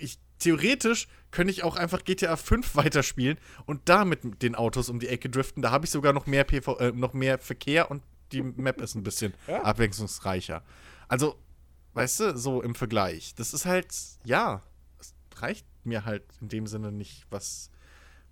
Ich, 0.00 0.18
theoretisch 0.38 1.08
könnte 1.30 1.50
ich 1.50 1.64
auch 1.64 1.76
einfach 1.76 2.04
GTA 2.04 2.36
5 2.36 2.74
weiterspielen 2.76 3.38
und 3.66 3.88
da 3.88 4.04
mit 4.04 4.42
den 4.42 4.54
Autos 4.54 4.88
um 4.88 5.00
die 5.00 5.08
Ecke 5.08 5.28
driften. 5.28 5.62
Da 5.62 5.70
habe 5.70 5.84
ich 5.84 5.90
sogar 5.90 6.12
noch 6.12 6.26
mehr, 6.26 6.44
PV, 6.44 6.78
äh, 6.78 6.92
noch 6.92 7.12
mehr 7.12 7.38
Verkehr 7.38 7.90
und 7.90 8.02
die 8.32 8.42
Map 8.42 8.80
ist 8.80 8.94
ein 8.94 9.02
bisschen 9.02 9.34
ja. 9.46 9.62
abwechslungsreicher. 9.62 10.62
Also 11.08 11.36
Weißt 11.98 12.20
du, 12.20 12.36
so 12.36 12.62
im 12.62 12.74
Vergleich. 12.74 13.34
Das 13.34 13.54
ist 13.54 13.66
halt, 13.66 13.94
ja, 14.24 14.62
es 14.98 15.14
reicht 15.36 15.66
mir 15.84 16.04
halt 16.04 16.24
in 16.40 16.48
dem 16.48 16.66
Sinne 16.66 16.92
nicht, 16.92 17.26
was 17.30 17.70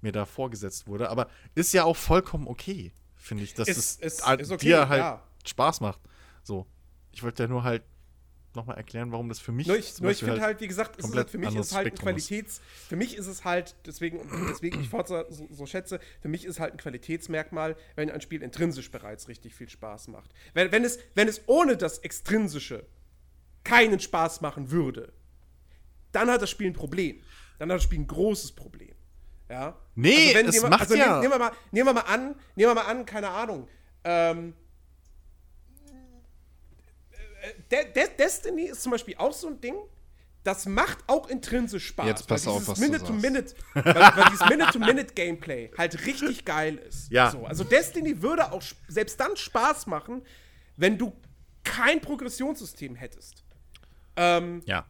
mir 0.00 0.12
da 0.12 0.24
vorgesetzt 0.24 0.86
wurde. 0.86 1.10
Aber 1.10 1.28
ist 1.54 1.72
ja 1.72 1.84
auch 1.84 1.96
vollkommen 1.96 2.46
okay, 2.46 2.92
finde 3.16 3.44
ich, 3.44 3.54
dass 3.54 3.68
es, 3.68 3.98
es, 4.00 4.20
es 4.20 4.50
okay, 4.50 4.66
dir 4.66 4.88
halt 4.88 5.00
ja. 5.00 5.22
Spaß 5.44 5.80
macht. 5.80 6.00
So. 6.42 6.66
Ich 7.12 7.22
wollte 7.22 7.44
ja 7.44 7.48
nur 7.48 7.64
halt 7.64 7.82
nochmal 8.56 8.76
erklären, 8.76 9.12
warum 9.12 9.28
das 9.28 9.38
für 9.38 9.52
mich. 9.52 9.68
Nur 9.68 9.76
ich, 9.76 10.00
nur 10.00 10.10
ich 10.10 10.18
finde 10.18 10.34
halt, 10.34 10.42
halt, 10.42 10.60
wie 10.60 10.66
gesagt, 10.66 10.96
ist 10.96 11.14
halt, 11.14 11.30
für 11.30 11.38
mich 11.38 11.54
ist 11.54 11.74
halt 11.74 11.86
ein 11.86 11.94
Qualitäts. 11.94 12.60
Für 12.88 12.96
mich 12.96 13.16
ist 13.16 13.26
es 13.26 13.44
halt, 13.44 13.76
deswegen, 13.86 14.20
deswegen 14.50 14.80
ich 14.80 14.88
Forza 14.88 15.26
so, 15.28 15.46
so, 15.50 15.66
schätze, 15.66 16.00
für 16.20 16.28
mich 16.28 16.44
ist 16.44 16.58
halt 16.58 16.72
ein 16.72 16.78
Qualitätsmerkmal, 16.78 17.76
wenn 17.94 18.10
ein 18.10 18.20
Spiel 18.20 18.42
intrinsisch 18.42 18.90
bereits 18.90 19.28
richtig 19.28 19.54
viel 19.54 19.68
Spaß 19.68 20.08
macht. 20.08 20.30
Wenn, 20.54 20.72
wenn, 20.72 20.84
es, 20.84 20.98
wenn 21.14 21.28
es 21.28 21.42
ohne 21.46 21.76
das 21.76 21.98
Extrinsische 21.98 22.86
keinen 23.66 24.00
Spaß 24.00 24.40
machen 24.40 24.70
würde, 24.70 25.12
dann 26.12 26.30
hat 26.30 26.40
das 26.40 26.50
Spiel 26.50 26.68
ein 26.68 26.72
Problem. 26.72 27.22
Dann 27.58 27.70
hat 27.70 27.76
das 27.76 27.84
Spiel 27.84 28.00
ein 28.00 28.06
großes 28.06 28.52
Problem. 28.52 28.94
Ja? 29.48 29.76
Nee, 29.94 30.34
also 30.34 30.48
es 30.48 30.62
macht 30.62 30.80
also 30.82 30.94
ja. 30.94 31.20
Nehmen 31.20 31.32
wir, 31.32 31.38
mal, 31.38 31.52
nehmen 31.70 31.88
wir 31.88 31.92
mal 31.94 32.00
an, 32.02 32.34
nehmen 32.54 32.70
wir 32.70 32.74
mal 32.74 32.82
an, 32.82 33.06
keine 33.06 33.28
Ahnung. 33.28 33.68
Ähm, 34.04 34.54
De 37.70 37.92
De 37.92 38.08
Destiny 38.18 38.64
ist 38.64 38.82
zum 38.82 38.92
Beispiel 38.92 39.14
auch 39.18 39.32
so 39.32 39.48
ein 39.48 39.60
Ding, 39.60 39.76
das 40.42 40.66
macht 40.66 40.98
auch 41.06 41.28
intrinsisch 41.28 41.86
Spaß. 41.88 42.06
Jetzt 42.06 42.26
pass 42.26 42.46
auf, 42.46 42.66
was 42.66 42.78
Minute 42.78 43.00
du 43.00 43.06
sagst. 43.06 43.22
Minute, 43.22 43.54
weil, 43.74 43.84
weil 43.84 44.24
dieses 44.30 44.48
Minute-to-Minute-Gameplay 44.48 45.70
halt 45.76 46.06
richtig 46.06 46.44
geil 46.44 46.76
ist. 46.76 47.10
Ja. 47.10 47.30
So, 47.30 47.44
also 47.46 47.64
Destiny 47.64 48.22
würde 48.22 48.52
auch 48.52 48.62
selbst 48.88 49.18
dann 49.18 49.36
Spaß 49.36 49.86
machen, 49.86 50.22
wenn 50.76 50.98
du 50.98 51.12
kein 51.64 52.00
Progressionssystem 52.00 52.94
hättest. 52.94 53.45
Ähm, 54.16 54.62
ja. 54.64 54.86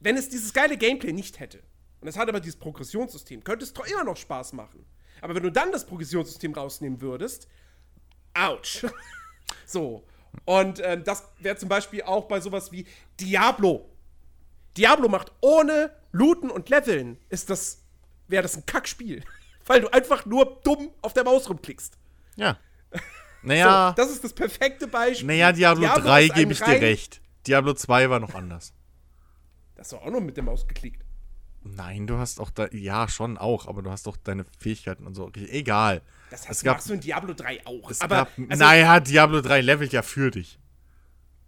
Wenn 0.00 0.16
es 0.16 0.28
dieses 0.28 0.52
geile 0.52 0.76
Gameplay 0.76 1.12
nicht 1.12 1.40
hätte, 1.40 1.62
und 2.00 2.08
es 2.08 2.16
hat 2.16 2.28
aber 2.28 2.40
dieses 2.40 2.58
Progressionssystem, 2.58 3.42
könnte 3.42 3.64
es 3.64 3.72
doch 3.72 3.86
immer 3.86 4.04
noch 4.04 4.16
Spaß 4.16 4.52
machen. 4.52 4.86
Aber 5.20 5.34
wenn 5.34 5.42
du 5.42 5.50
dann 5.50 5.72
das 5.72 5.84
Progressionssystem 5.84 6.54
rausnehmen 6.54 7.00
würdest, 7.00 7.48
ouch. 8.34 8.84
so. 9.66 10.04
Und 10.44 10.80
ähm, 10.84 11.02
das 11.04 11.24
wäre 11.40 11.56
zum 11.56 11.68
Beispiel 11.68 12.02
auch 12.02 12.26
bei 12.26 12.40
sowas 12.40 12.70
wie 12.70 12.86
Diablo. 13.18 13.88
Diablo 14.76 15.08
macht 15.08 15.32
ohne 15.40 15.90
Looten 16.12 16.50
und 16.50 16.68
Leveln, 16.68 17.18
ist 17.28 17.50
das, 17.50 17.82
wäre 18.28 18.42
das 18.42 18.56
ein 18.56 18.66
Kackspiel. 18.66 19.24
Weil 19.66 19.80
du 19.80 19.88
einfach 19.88 20.24
nur 20.24 20.60
dumm 20.62 20.90
auf 21.02 21.12
der 21.12 21.24
Maus 21.24 21.48
rumklickst. 21.48 21.98
Ja. 22.36 22.58
Naja. 23.40 23.94
So, 23.96 24.02
das 24.02 24.10
ist 24.10 24.24
das 24.24 24.32
perfekte 24.32 24.88
Beispiel. 24.88 25.28
Naja, 25.28 25.52
Diablo, 25.52 25.82
Diablo 25.82 26.02
3 26.02 26.28
gebe 26.28 26.52
ich 26.52 26.58
dir 26.58 26.80
recht. 26.80 27.20
Diablo 27.48 27.72
2 27.72 28.10
war 28.10 28.20
noch 28.20 28.34
anders. 28.34 28.74
Das 29.74 29.92
war 29.92 30.02
auch 30.02 30.10
nur 30.10 30.20
mit 30.20 30.36
der 30.36 30.44
Maus 30.44 30.68
geklickt. 30.68 31.04
Nein, 31.62 32.06
du 32.06 32.18
hast 32.18 32.40
auch 32.40 32.50
da, 32.50 32.68
ja, 32.72 33.08
schon 33.08 33.36
auch, 33.36 33.66
aber 33.66 33.82
du 33.82 33.90
hast 33.90 34.06
doch 34.06 34.16
deine 34.16 34.44
Fähigkeiten 34.58 35.06
und 35.06 35.14
so. 35.14 35.30
Egal. 35.34 36.02
Das 36.30 36.42
heißt, 36.42 36.58
es 36.58 36.64
gab, 36.64 36.76
machst 36.76 36.88
du 36.88 36.94
in 36.94 37.00
Diablo 37.00 37.34
3 37.34 37.66
auch. 37.66 37.90
Es 37.90 38.00
aber, 38.00 38.16
gab, 38.16 38.32
also, 38.48 38.64
naja, 38.64 39.00
Diablo 39.00 39.40
3 39.40 39.60
levelt 39.62 39.92
ja 39.92 40.02
für 40.02 40.30
dich. 40.30 40.58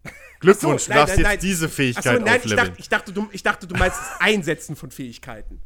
Glückwunsch, 0.41 0.85
so, 0.85 0.89
nein, 0.91 0.97
du 0.97 1.01
darfst 1.01 1.17
nein, 1.17 1.23
nein, 1.23 1.33
jetzt 1.35 1.43
diese 1.43 1.69
Fähigkeit 1.69 2.19
so, 2.19 2.25
nein. 2.25 2.41
Ich 2.43 2.55
dachte, 2.55 2.73
ich, 2.79 2.89
dachte, 2.89 3.13
du, 3.13 3.29
ich 3.33 3.43
dachte, 3.43 3.67
du 3.67 3.77
meinst 3.77 3.99
das 3.99 4.21
Einsetzen 4.21 4.77
von 4.77 4.91
Fähigkeiten. 4.91 5.61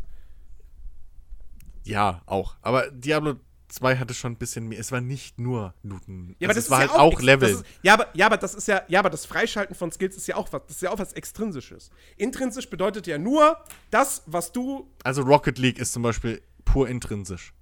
Ja, 1.85 2.23
auch. 2.27 2.57
Aber 2.61 2.91
Diablo 2.91 3.37
2 3.75 3.97
hatte 3.97 4.15
schon 4.15 4.33
ein 4.33 4.37
bisschen 4.37 4.67
mehr. 4.69 4.79
Es 4.79 4.93
war 4.93 5.01
nicht 5.01 5.39
nur 5.39 5.75
Looten. 5.83 6.37
Ja, 6.39 6.47
aber 6.49 6.57
also 6.57 6.59
das 6.59 6.65
es 6.65 6.71
war 6.71 6.83
ja 6.83 6.89
halt 6.91 7.01
auch, 7.01 7.15
auch 7.15 7.21
Level. 7.21 7.51
Ist, 7.51 7.65
ja, 7.83 7.95
aber, 7.95 8.09
ja, 8.15 8.27
aber 8.27 8.37
das 8.37 8.55
ist 8.55 8.69
ja, 8.69 8.83
ja, 8.89 9.01
aber 9.01 9.11
das 9.11 9.27
Freischalten 9.27 9.75
von 9.75 9.91
Skills 9.93 10.17
ist 10.17 10.27
ja 10.27 10.37
auch 10.37 10.53
was, 10.53 10.63
das 10.67 10.77
ist 10.77 10.83
ja 10.83 10.91
auch 10.91 10.99
was 10.99 11.13
Extrinsisches. 11.13 11.91
Intrinsisch 12.17 12.69
bedeutet 12.71 13.07
ja 13.07 13.19
nur 13.19 13.59
das, 13.91 14.23
was 14.27 14.53
du. 14.53 14.91
Also 15.03 15.23
Rocket 15.23 15.59
League 15.59 15.79
ist 15.79 15.93
zum 15.93 16.03
Beispiel 16.03 16.41
pur 16.65 16.89
intrinsisch. 16.89 17.53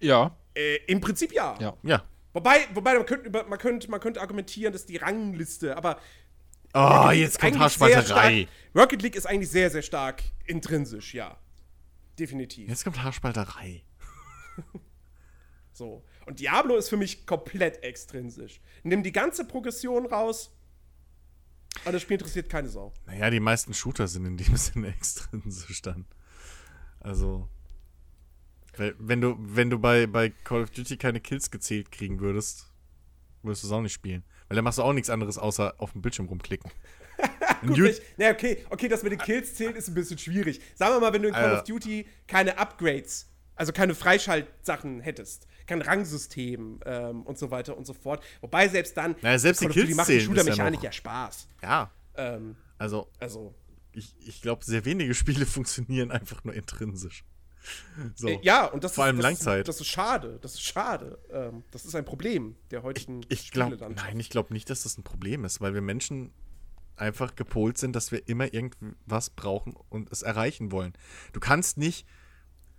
Ja. 0.00 0.36
Äh, 0.54 0.76
Im 0.86 1.00
Prinzip 1.00 1.32
ja. 1.32 1.56
Ja. 1.60 1.76
Ja. 1.82 2.02
Wobei, 2.32 2.66
wobei 2.74 2.94
man, 2.94 3.06
könnte, 3.06 3.26
über- 3.26 3.44
man, 3.44 3.58
könnte, 3.58 3.90
man 3.90 4.00
könnte 4.00 4.20
argumentieren, 4.20 4.72
dass 4.72 4.86
die 4.86 4.96
Rangliste, 4.96 5.76
aber 5.76 5.98
Oh, 6.72 7.10
jetzt 7.10 7.40
kommt 7.40 7.58
Haarspalterei. 7.58 8.02
stark- 8.46 8.48
Rocket 8.84 9.02
League 9.02 9.16
ist 9.16 9.26
eigentlich 9.26 9.50
sehr, 9.50 9.70
sehr 9.70 9.82
stark 9.82 10.22
intrinsisch, 10.46 11.14
ja. 11.14 11.36
Definitiv. 12.18 12.68
Jetzt 12.68 12.84
kommt 12.84 13.02
Haarspalterei. 13.02 13.82
So. 15.72 16.04
Und 16.26 16.40
Diablo 16.40 16.76
ist 16.76 16.88
für 16.88 16.96
mich 16.96 17.26
komplett 17.26 17.82
extrinsisch. 17.84 18.60
Nimm 18.82 19.02
die 19.04 19.12
ganze 19.12 19.46
Progression 19.46 20.04
raus. 20.04 20.54
Aber 21.84 21.92
das 21.92 22.02
Spiel 22.02 22.14
interessiert 22.16 22.50
keine 22.50 22.68
Sau. 22.68 22.92
Naja, 23.06 23.30
die 23.30 23.40
meisten 23.40 23.72
Shooter 23.72 24.08
sind 24.08 24.26
in 24.26 24.36
dem 24.36 24.56
Sinne 24.58 24.88
extrinsisch 24.88 25.80
dann. 25.80 26.06
Also. 26.98 27.48
Wenn 28.76 29.20
du, 29.20 29.36
wenn 29.38 29.70
du 29.70 29.78
bei, 29.78 30.06
bei 30.06 30.30
Call 30.30 30.62
of 30.62 30.70
Duty 30.70 30.96
keine 30.96 31.20
Kills 31.20 31.50
gezählt 31.50 31.90
kriegen 31.92 32.20
würdest, 32.20 32.66
würdest 33.42 33.62
du 33.62 33.68
es 33.68 33.72
auch 33.72 33.80
nicht 33.80 33.92
spielen. 33.92 34.24
Weil 34.48 34.56
dann 34.56 34.64
machst 34.64 34.78
du 34.78 34.82
auch 34.82 34.92
nichts 34.92 35.08
anderes, 35.10 35.38
außer 35.38 35.74
auf 35.78 35.92
dem 35.92 36.02
Bildschirm 36.02 36.26
rumklicken. 36.26 36.70
Gut, 37.66 37.78
ich, 37.78 38.00
na, 38.16 38.30
okay, 38.30 38.64
okay, 38.70 38.88
dass 38.88 39.02
mit 39.02 39.12
den 39.12 39.18
Kills 39.20 39.54
zählt, 39.54 39.76
ist 39.76 39.88
ein 39.88 39.94
bisschen 39.94 40.18
schwierig. 40.18 40.60
Sagen 40.74 40.94
wir 40.94 41.00
mal, 41.00 41.12
wenn 41.12 41.22
du 41.22 41.28
in 41.28 41.34
Call 41.34 41.52
Äh. 41.52 41.56
of 41.58 41.64
Duty 41.64 42.06
keine 42.26 42.58
Upgrades, 42.58 43.28
also 43.60 43.72
keine 43.72 43.94
Freischaltsachen 43.94 45.00
hättest, 45.00 45.46
kein 45.66 45.82
Rangsystem 45.82 46.80
ähm, 46.86 47.22
und 47.22 47.38
so 47.38 47.50
weiter 47.50 47.76
und 47.76 47.86
so 47.86 47.92
fort. 47.92 48.24
Wobei 48.40 48.68
selbst 48.68 48.96
dann, 48.96 49.14
Naja, 49.20 49.38
selbst 49.38 49.60
die 49.60 49.66
Kills 49.68 49.86
die 49.86 49.92
ist 49.92 50.08
ja 50.08 50.20
Shooter-Mechanik 50.20 50.78
noch- 50.80 50.84
ja 50.84 50.92
Spaß. 50.92 51.48
ja, 51.62 51.90
Ähm, 52.16 52.56
also 52.78 53.08
also, 53.18 53.54
ich, 53.92 54.14
ich 54.26 54.40
glaube, 54.40 54.64
sehr 54.64 54.84
wenige 54.86 55.12
Spiele 55.22 55.44
funktionieren 55.46 56.10
einfach 56.10 56.42
nur 56.44 56.54
intrinsisch. 56.54 57.24
So. 58.14 58.28
äh, 58.28 58.38
ja, 58.42 58.64
und 58.64 58.82
das 58.84 58.94
Vor 58.94 59.04
ist, 59.04 59.08
allem 59.08 59.16
das, 59.18 59.22
Langzeit. 59.24 59.68
Das 59.68 59.80
ist 59.80 59.86
schade, 59.88 60.38
das 60.40 60.54
ist 60.54 60.62
schade. 60.62 61.18
Ähm, 61.30 61.62
das 61.70 61.84
ist 61.84 61.94
ein 61.94 62.06
Problem 62.06 62.56
der 62.70 62.82
heutigen 62.82 63.20
Ich 63.28 63.40
Spiele 63.48 63.66
glaube, 63.66 63.76
dann. 63.76 63.92
nein, 63.94 64.18
ich 64.18 64.30
glaube 64.30 64.54
nicht, 64.54 64.70
dass 64.70 64.84
das 64.84 64.96
ein 64.96 65.02
Problem 65.04 65.44
ist, 65.44 65.60
weil 65.60 65.74
wir 65.74 65.82
Menschen 65.82 66.32
einfach 66.96 67.34
gepolt 67.36 67.76
sind, 67.76 67.94
dass 67.94 68.12
wir 68.12 68.26
immer 68.28 68.52
irgendwas 68.54 69.28
brauchen 69.30 69.74
und 69.90 70.10
es 70.10 70.22
erreichen 70.22 70.72
wollen. 70.72 70.94
Du 71.34 71.40
kannst 71.40 71.76
nicht, 71.76 72.06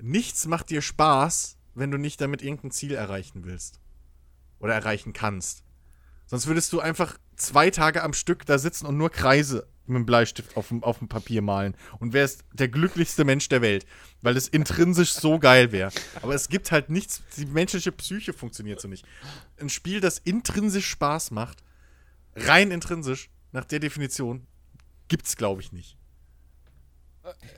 nichts 0.01 0.45
macht 0.45 0.69
dir 0.69 0.81
Spaß, 0.81 1.57
wenn 1.73 1.91
du 1.91 1.97
nicht 1.97 2.21
damit 2.21 2.41
irgendein 2.41 2.71
Ziel 2.71 2.93
erreichen 2.93 3.43
willst. 3.45 3.79
Oder 4.59 4.73
erreichen 4.73 5.13
kannst. 5.13 5.63
Sonst 6.25 6.47
würdest 6.47 6.71
du 6.71 6.79
einfach 6.79 7.17
zwei 7.35 7.71
Tage 7.71 8.03
am 8.03 8.13
Stück 8.13 8.45
da 8.45 8.57
sitzen 8.57 8.85
und 8.85 8.97
nur 8.97 9.09
Kreise 9.09 9.67
mit 9.85 9.97
dem 9.97 10.05
Bleistift 10.05 10.55
auf 10.55 10.69
dem, 10.69 10.83
auf 10.83 10.99
dem 10.99 11.07
Papier 11.07 11.41
malen 11.41 11.75
und 11.99 12.13
wärst 12.13 12.45
der 12.53 12.69
glücklichste 12.69 13.25
Mensch 13.25 13.49
der 13.49 13.61
Welt, 13.61 13.85
weil 14.21 14.37
es 14.37 14.47
intrinsisch 14.47 15.13
so 15.13 15.39
geil 15.39 15.71
wäre. 15.71 15.91
Aber 16.21 16.33
es 16.33 16.49
gibt 16.49 16.71
halt 16.71 16.89
nichts, 16.89 17.23
die 17.37 17.45
menschliche 17.45 17.91
Psyche 17.91 18.33
funktioniert 18.33 18.79
so 18.79 18.87
nicht. 18.87 19.05
Ein 19.59 19.69
Spiel, 19.69 19.99
das 19.99 20.19
intrinsisch 20.19 20.87
Spaß 20.87 21.31
macht, 21.31 21.63
rein 22.35 22.71
intrinsisch, 22.71 23.29
nach 23.51 23.65
der 23.65 23.79
Definition, 23.79 24.47
gibt's, 25.09 25.35
glaube 25.35 25.61
ich, 25.61 25.73
nicht. 25.73 25.97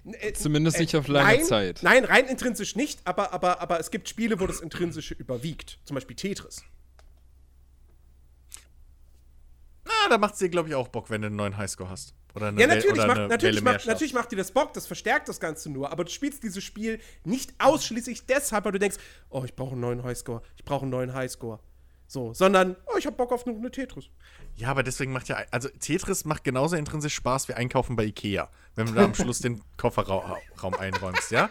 Äh, 0.05 0.33
Zumindest 0.33 0.79
nicht 0.79 0.95
auf 0.95 1.07
lange 1.07 1.37
nein, 1.37 1.45
Zeit. 1.45 1.79
Nein, 1.83 2.03
rein 2.03 2.27
intrinsisch 2.27 2.75
nicht, 2.75 2.99
aber, 3.05 3.33
aber, 3.33 3.61
aber 3.61 3.79
es 3.79 3.91
gibt 3.91 4.09
Spiele, 4.09 4.39
wo 4.39 4.47
das 4.47 4.59
Intrinsische 4.59 5.13
überwiegt. 5.13 5.79
Zum 5.85 5.95
Beispiel 5.95 6.15
Tetris. 6.15 6.63
Na, 9.85 10.09
da 10.09 10.17
macht's 10.17 10.39
dir, 10.39 10.49
glaube 10.49 10.69
ich, 10.69 10.75
auch 10.75 10.87
Bock, 10.87 11.09
wenn 11.09 11.21
du 11.21 11.27
einen 11.27 11.35
neuen 11.35 11.57
Highscore 11.57 11.89
hast. 11.89 12.13
Oder 12.35 12.47
eine 12.47 12.59
Ja, 12.59 12.67
natürlich 12.67 12.93
oder 12.93 13.07
macht, 13.07 13.17
eine 13.17 13.27
natürlich, 13.27 13.61
macht, 13.61 13.85
natürlich 13.85 14.13
macht 14.13 14.31
dir 14.31 14.37
das 14.37 14.51
Bock, 14.51 14.73
das 14.73 14.87
verstärkt 14.87 15.29
das 15.29 15.39
Ganze 15.39 15.69
nur, 15.69 15.91
aber 15.91 16.03
du 16.03 16.11
spielst 16.11 16.41
dieses 16.43 16.63
Spiel 16.63 16.99
nicht 17.23 17.53
ausschließlich 17.59 18.25
deshalb, 18.25 18.65
weil 18.65 18.71
du 18.71 18.79
denkst, 18.79 18.97
oh, 19.29 19.43
ich 19.45 19.55
brauche 19.55 19.73
einen 19.73 19.81
neuen 19.81 20.03
Highscore, 20.03 20.41
ich 20.57 20.65
brauche 20.65 20.81
einen 20.81 20.91
neuen 20.91 21.13
Highscore. 21.13 21.59
So, 22.07 22.33
sondern, 22.33 22.75
oh, 22.87 22.97
ich 22.97 23.05
hab 23.05 23.17
Bock 23.17 23.31
auf 23.31 23.45
eine 23.45 23.53
Runde 23.53 23.71
Tetris. 23.71 24.09
Ja, 24.55 24.69
aber 24.69 24.83
deswegen 24.83 25.11
macht 25.11 25.27
ja, 25.29 25.37
also 25.51 25.69
Tetris 25.79 26.25
macht 26.25 26.43
genauso 26.43 26.75
intrinsisch 26.75 27.15
Spaß 27.15 27.47
wie 27.47 27.53
Einkaufen 27.53 27.95
bei 27.95 28.05
Ikea, 28.05 28.49
wenn 28.75 28.85
du 28.85 28.93
da 28.93 29.03
am 29.03 29.15
Schluss 29.15 29.39
den 29.39 29.61
Kofferraum 29.77 30.37
Raum 30.61 30.73
einräumst, 30.75 31.31
ja? 31.31 31.49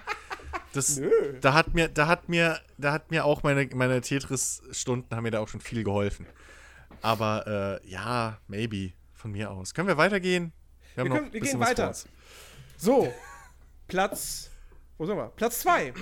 Das, 0.73 1.01
Da 1.41 1.55
hat 1.55 1.75
mir, 1.75 1.89
da 1.89 2.07
hat 2.07 2.29
mir, 2.29 2.61
da 2.79 2.93
hat 2.93 3.11
mir 3.11 3.25
auch 3.25 3.43
meine, 3.43 3.69
meine 3.75 4.01
Tetris-Stunden 4.01 5.15
haben 5.15 5.23
mir 5.25 5.31
da 5.31 5.41
auch 5.41 5.49
schon 5.49 5.61
viel 5.61 5.85
geholfen. 5.85 6.27
Aber 7.03 7.81
äh, 7.83 7.91
ja, 7.91 8.39
maybe 8.47 8.93
von 9.13 9.33
mir 9.33 9.51
aus. 9.51 9.75
Können 9.75 9.89
wir 9.89 9.97
weitergehen? 9.97 10.53
Wir, 10.95 11.05
haben 11.05 11.11
können, 11.11 11.27
ein 11.27 11.33
wir 11.33 11.41
bisschen 11.41 11.61
gehen 11.61 11.69
weiter. 11.69 11.95
So, 12.77 13.13
Platz, 13.89 14.51
wo 14.97 15.07
sind 15.07 15.17
wir? 15.17 15.29
Platz 15.37 15.61
2. 15.61 15.93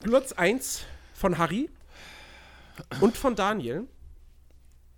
Platz 0.00 0.32
1 0.32 0.84
von 1.14 1.38
Harry 1.38 1.70
und 3.00 3.16
von 3.16 3.34
Daniel 3.34 3.86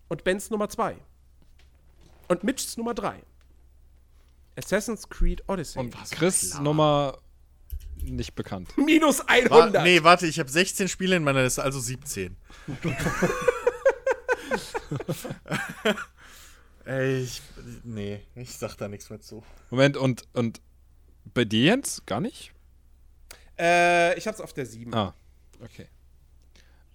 und 0.08 0.24
Bens 0.24 0.50
Nummer 0.50 0.68
2 0.68 0.96
und 2.28 2.44
Mitchs 2.44 2.76
Nummer 2.76 2.94
3. 2.94 3.22
Assassin's 4.56 5.08
Creed 5.08 5.42
Odyssey. 5.48 5.78
Und 5.78 5.94
Chris 6.10 6.58
Nummer 6.58 7.18
nicht 8.02 8.34
bekannt. 8.34 8.76
Minus 8.76 9.20
Wa 9.20 9.24
100. 9.28 9.82
nee, 9.84 10.02
warte, 10.02 10.26
ich 10.26 10.38
habe 10.38 10.50
16 10.50 10.88
Spiele 10.88 11.16
in 11.16 11.24
meiner 11.24 11.42
Liste, 11.42 11.62
also 11.62 11.78
17. 11.80 12.36
Ey, 16.84 17.22
ich, 17.22 17.42
nee, 17.82 18.20
ich 18.34 18.56
sag 18.56 18.76
da 18.76 18.88
nichts 18.88 19.10
mehr 19.10 19.20
zu. 19.20 19.42
Moment, 19.70 19.96
und, 19.96 20.22
und 20.34 20.60
bei 21.34 21.44
dir 21.44 21.64
jetzt? 21.64 22.06
Gar 22.06 22.20
nicht? 22.20 22.52
Äh, 23.58 24.16
ich 24.16 24.26
hab's 24.26 24.40
auf 24.40 24.52
der 24.52 24.66
7. 24.66 24.94
Ah, 24.94 25.14
okay. 25.62 25.88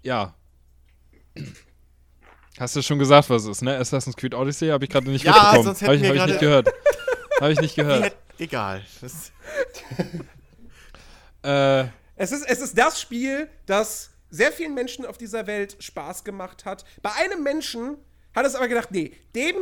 Ja. 0.04 0.36
Hast 2.60 2.76
du 2.76 2.82
schon 2.82 3.00
gesagt, 3.00 3.30
was 3.30 3.44
es 3.44 3.50
ist, 3.50 3.62
ne? 3.62 3.78
Assassin's 3.78 4.16
Creed 4.16 4.34
Odyssey 4.36 4.70
habe 4.70 4.84
ich 4.86 4.90
gerade 4.90 5.10
nicht 5.10 5.24
Ja, 5.26 5.32
mitbekommen. 5.34 5.64
sonst 5.64 5.82
Habe 5.82 5.94
hätten 5.94 6.04
ich, 6.06 6.14
wir 6.14 6.22
hab 6.22 6.28
ich 6.28 6.34
nicht 6.34 6.40
gehört. 6.42 6.74
Habe 7.42 7.54
ich 7.54 7.60
nicht 7.62 7.76
gehört. 7.76 8.16
Egal. 8.38 8.86
Das, 9.02 9.32
äh, 11.44 11.88
Es 12.16 12.32
ist, 12.32 12.46
es 12.48 12.60
ist 12.60 12.78
das 12.78 13.02
Spiel, 13.02 13.50
das 13.66 14.12
sehr 14.30 14.52
vielen 14.52 14.76
Menschen 14.76 15.08
auf 15.08 15.18
dieser 15.18 15.48
Welt 15.48 15.76
Spaß 15.80 16.24
gemacht 16.24 16.66
hat. 16.66 16.86
Bei 17.02 17.12
einem 17.14 17.42
Menschen 17.42 17.98
hat 18.36 18.46
es 18.46 18.54
aber 18.54 18.68
gedacht, 18.68 18.92
nee, 18.92 19.18
dem, 19.36 19.56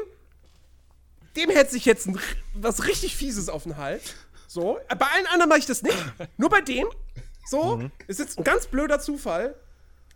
dem 1.37 1.49
hätte 1.51 1.71
sich 1.71 1.85
jetzt 1.85 2.07
ein, 2.07 2.19
was 2.53 2.85
richtig 2.85 3.15
Fieses 3.15 3.47
auf 3.47 3.63
den 3.63 3.77
Hals. 3.77 4.13
So, 4.47 4.77
bei 4.89 5.05
allen 5.05 5.27
anderen 5.27 5.47
mache 5.47 5.59
ich 5.59 5.65
das 5.65 5.81
nicht. 5.81 5.95
Nur 6.37 6.49
bei 6.49 6.59
dem. 6.61 6.87
So, 7.49 7.81
ist 8.07 8.19
jetzt 8.19 8.37
ein 8.39 8.43
ganz 8.43 8.67
blöder 8.67 8.99
Zufall. 8.99 9.55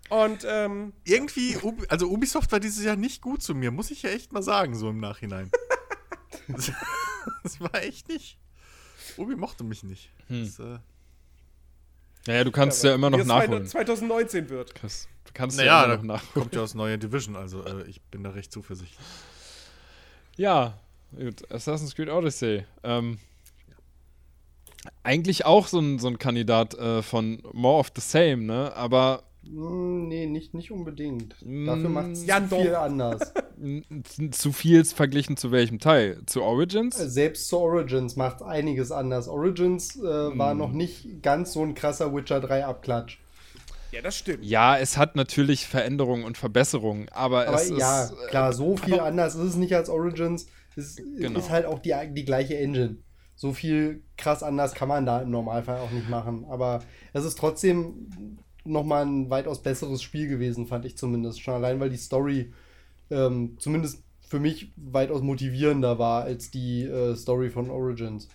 Und, 0.09 0.45
ähm, 0.47 0.93
irgendwie, 1.05 1.55
Ubi- 1.57 1.87
also 1.89 2.07
Ubisoft 2.07 2.51
war 2.51 2.59
dieses 2.59 2.83
Jahr 2.83 2.95
nicht 2.95 3.21
gut 3.21 3.41
zu 3.41 3.55
mir, 3.55 3.71
muss 3.71 3.89
ich 3.91 4.03
ja 4.03 4.09
echt 4.11 4.31
mal 4.33 4.43
sagen, 4.43 4.75
so 4.75 4.89
im 4.89 4.99
Nachhinein. 4.99 5.49
das, 6.47 6.71
das 7.43 7.59
war 7.61 7.73
echt 7.75 8.09
nicht. 8.09 8.37
Ubi 9.17 9.35
mochte 9.35 9.63
mich 9.63 9.83
nicht. 9.83 10.09
Das, 10.29 10.59
äh, 10.59 10.79
naja, 12.27 12.43
du 12.43 12.51
kannst 12.51 12.83
ja 12.83 12.95
immer 12.95 13.09
noch 13.09 13.23
nachholen. 13.25 13.65
2019 13.65 14.49
wird. 14.49 14.73
Du 14.81 15.31
kannst 15.33 15.57
naja, 15.57 15.79
ja 15.79 15.85
immer 15.85 15.95
noch 15.97 16.03
nachholen. 16.03 16.33
kommt 16.33 16.55
ja 16.55 16.61
aus 16.61 16.73
neuer 16.73 16.97
Division, 16.97 17.35
also 17.35 17.65
äh, 17.65 17.83
ich 17.89 18.01
bin 18.03 18.23
da 18.23 18.29
recht 18.31 18.51
zuversichtlich. 18.51 18.99
Ja, 20.35 20.79
gut. 21.17 21.49
Assassin's 21.51 21.95
Creed 21.95 22.09
Odyssey. 22.09 22.65
Ähm, 22.83 23.17
eigentlich 25.03 25.45
auch 25.45 25.67
so 25.67 25.79
ein, 25.79 25.99
so 25.99 26.07
ein 26.07 26.17
Kandidat 26.19 26.73
äh, 26.75 27.01
von 27.01 27.41
More 27.53 27.79
of 27.79 27.91
the 27.95 28.01
Same, 28.01 28.37
ne? 28.43 28.73
Aber 28.75 29.17
Hm, 29.17 29.32
nee, 29.45 30.25
nicht, 30.27 30.53
nicht 30.53 30.71
unbedingt. 30.71 31.35
Mm, 31.45 31.65
Dafür 31.65 31.89
macht 31.89 32.11
es 32.11 32.25
ja, 32.25 32.41
viel 32.41 32.71
doch. 32.71 32.81
anders. 32.81 33.33
n- 33.61 33.83
zu 34.31 34.51
viel 34.51 34.83
verglichen 34.85 35.37
zu 35.37 35.51
welchem 35.51 35.79
Teil? 35.79 36.21
Zu 36.25 36.41
Origins? 36.43 36.95
Selbst 36.97 37.47
zu 37.47 37.57
Origins 37.59 38.15
macht 38.15 38.41
einiges 38.41 38.91
anders. 38.91 39.27
Origins 39.27 39.95
äh, 39.97 40.01
Hm. 40.31 40.37
war 40.39 40.53
noch 40.53 40.71
nicht 40.71 41.21
ganz 41.21 41.53
so 41.53 41.61
ein 41.63 41.73
krasser 41.75 42.13
Witcher 42.15 42.39
3 42.39 42.65
Abklatsch. 42.65 43.19
Ja, 43.91 44.01
das 44.01 44.15
stimmt. 44.17 44.43
Ja, 44.43 44.77
es 44.77 44.97
hat 44.97 45.15
natürlich 45.15 45.67
Veränderungen 45.67 46.23
und 46.23 46.35
Verbesserungen, 46.37 47.09
aber, 47.09 47.47
Aber 47.47 47.61
es 47.61 47.69
ja, 47.69 48.05
ist. 48.05 48.11
äh, 48.13 48.27
klar, 48.29 48.51
so 48.53 48.75
viel 48.75 48.99
anders 48.99 49.35
ist 49.35 49.41
es 49.49 49.55
nicht 49.55 49.75
als 49.75 49.87
Origins. 49.89 50.47
Es 50.75 50.95
Genau. 50.95 51.37
ist 51.39 51.51
halt 51.51 51.67
auch 51.67 51.77
die, 51.77 51.93
die 52.13 52.25
gleiche 52.25 52.57
Engine. 52.57 52.97
So 53.35 53.53
viel 53.53 54.01
krass 54.17 54.41
anders 54.41 54.73
kann 54.73 54.87
man 54.87 55.05
da 55.05 55.21
im 55.21 55.29
Normalfall 55.29 55.79
auch 55.79 55.91
nicht 55.91 56.09
machen. 56.09 56.45
Aber 56.49 56.79
es 57.13 57.23
ist 57.25 57.37
trotzdem 57.37 58.07
nochmal 58.65 59.05
ein 59.05 59.29
weitaus 59.29 59.61
besseres 59.61 60.01
Spiel 60.01 60.27
gewesen, 60.27 60.67
fand 60.67 60.85
ich 60.85 60.97
zumindest. 60.97 61.41
Schon 61.41 61.53
allein, 61.55 61.79
weil 61.79 61.89
die 61.89 61.97
Story 61.97 62.53
ähm, 63.09 63.57
zumindest 63.59 64.03
für 64.21 64.39
mich 64.39 64.71
weitaus 64.75 65.21
motivierender 65.21 65.99
war 65.99 66.23
als 66.23 66.49
die 66.49 66.83
äh, 66.83 67.15
Story 67.15 67.49
von 67.49 67.69
Origins. 67.69 68.27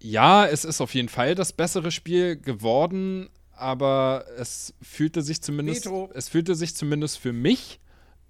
ja, 0.00 0.46
es 0.46 0.64
ist 0.64 0.80
auf 0.80 0.94
jeden 0.94 1.08
Fall 1.08 1.34
das 1.34 1.52
bessere 1.52 1.90
Spiel 1.90 2.36
geworden, 2.36 3.28
aber 3.52 4.24
es 4.36 4.74
fühlte 4.80 5.22
sich 5.22 5.42
zumindest, 5.42 5.84
Metro. 5.84 6.10
es 6.14 6.28
fühlte 6.28 6.54
sich 6.54 6.74
zumindest 6.74 7.18
für 7.18 7.32
mich, 7.32 7.80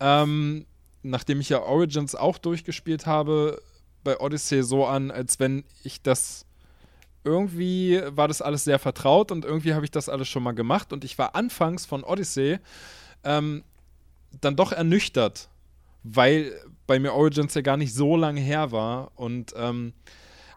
ähm, 0.00 0.66
nachdem 1.02 1.40
ich 1.40 1.50
ja 1.50 1.62
Origins 1.62 2.14
auch 2.14 2.38
durchgespielt 2.38 3.06
habe, 3.06 3.60
bei 4.04 4.18
Odyssey 4.20 4.62
so 4.62 4.86
an, 4.86 5.10
als 5.10 5.38
wenn 5.38 5.64
ich 5.82 6.02
das 6.02 6.46
irgendwie 7.28 8.00
war 8.08 8.26
das 8.26 8.40
alles 8.40 8.64
sehr 8.64 8.78
vertraut 8.78 9.30
und 9.30 9.44
irgendwie 9.44 9.74
habe 9.74 9.84
ich 9.84 9.90
das 9.90 10.08
alles 10.08 10.28
schon 10.28 10.42
mal 10.42 10.52
gemacht 10.52 10.92
und 10.92 11.04
ich 11.04 11.18
war 11.18 11.34
anfangs 11.34 11.84
von 11.84 12.02
Odyssey 12.02 12.58
ähm, 13.22 13.62
dann 14.40 14.56
doch 14.56 14.72
ernüchtert, 14.72 15.48
weil 16.02 16.52
bei 16.86 16.98
mir 16.98 17.12
Origins 17.12 17.54
ja 17.54 17.60
gar 17.60 17.76
nicht 17.76 17.94
so 17.94 18.16
lange 18.16 18.40
her 18.40 18.72
war 18.72 19.12
und 19.16 19.54
ähm, 19.56 19.92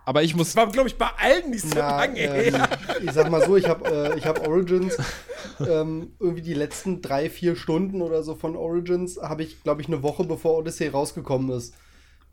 aber 0.04 0.24
ich 0.24 0.36
muss. 0.36 0.48
Das 0.48 0.56
war, 0.56 0.72
glaube 0.72 0.90
ich, 0.90 0.98
bei 0.98 1.10
allen 1.18 1.52
nicht 1.52 1.64
so 1.64 1.78
ja, 1.78 1.98
lange 1.98 2.20
ähm, 2.20 2.56
her. 2.56 2.70
Ich 3.04 3.12
sag 3.12 3.30
mal 3.30 3.46
so, 3.46 3.56
ich 3.56 3.68
habe 3.68 4.16
äh, 4.16 4.22
hab 4.22 4.48
Origins 4.48 4.98
ähm, 5.60 6.14
irgendwie 6.20 6.42
die 6.42 6.56
letzten 6.56 7.02
drei, 7.02 7.30
vier 7.30 7.56
Stunden 7.56 8.02
oder 8.02 8.24
so 8.24 8.36
von 8.36 8.56
Origins 8.56 9.20
habe 9.22 9.44
ich, 9.44 9.62
glaube 9.62 9.82
ich, 9.82 9.88
eine 9.88 10.02
Woche 10.02 10.24
bevor 10.24 10.58
Odyssey 10.58 10.88
rausgekommen 10.88 11.56
ist, 11.56 11.76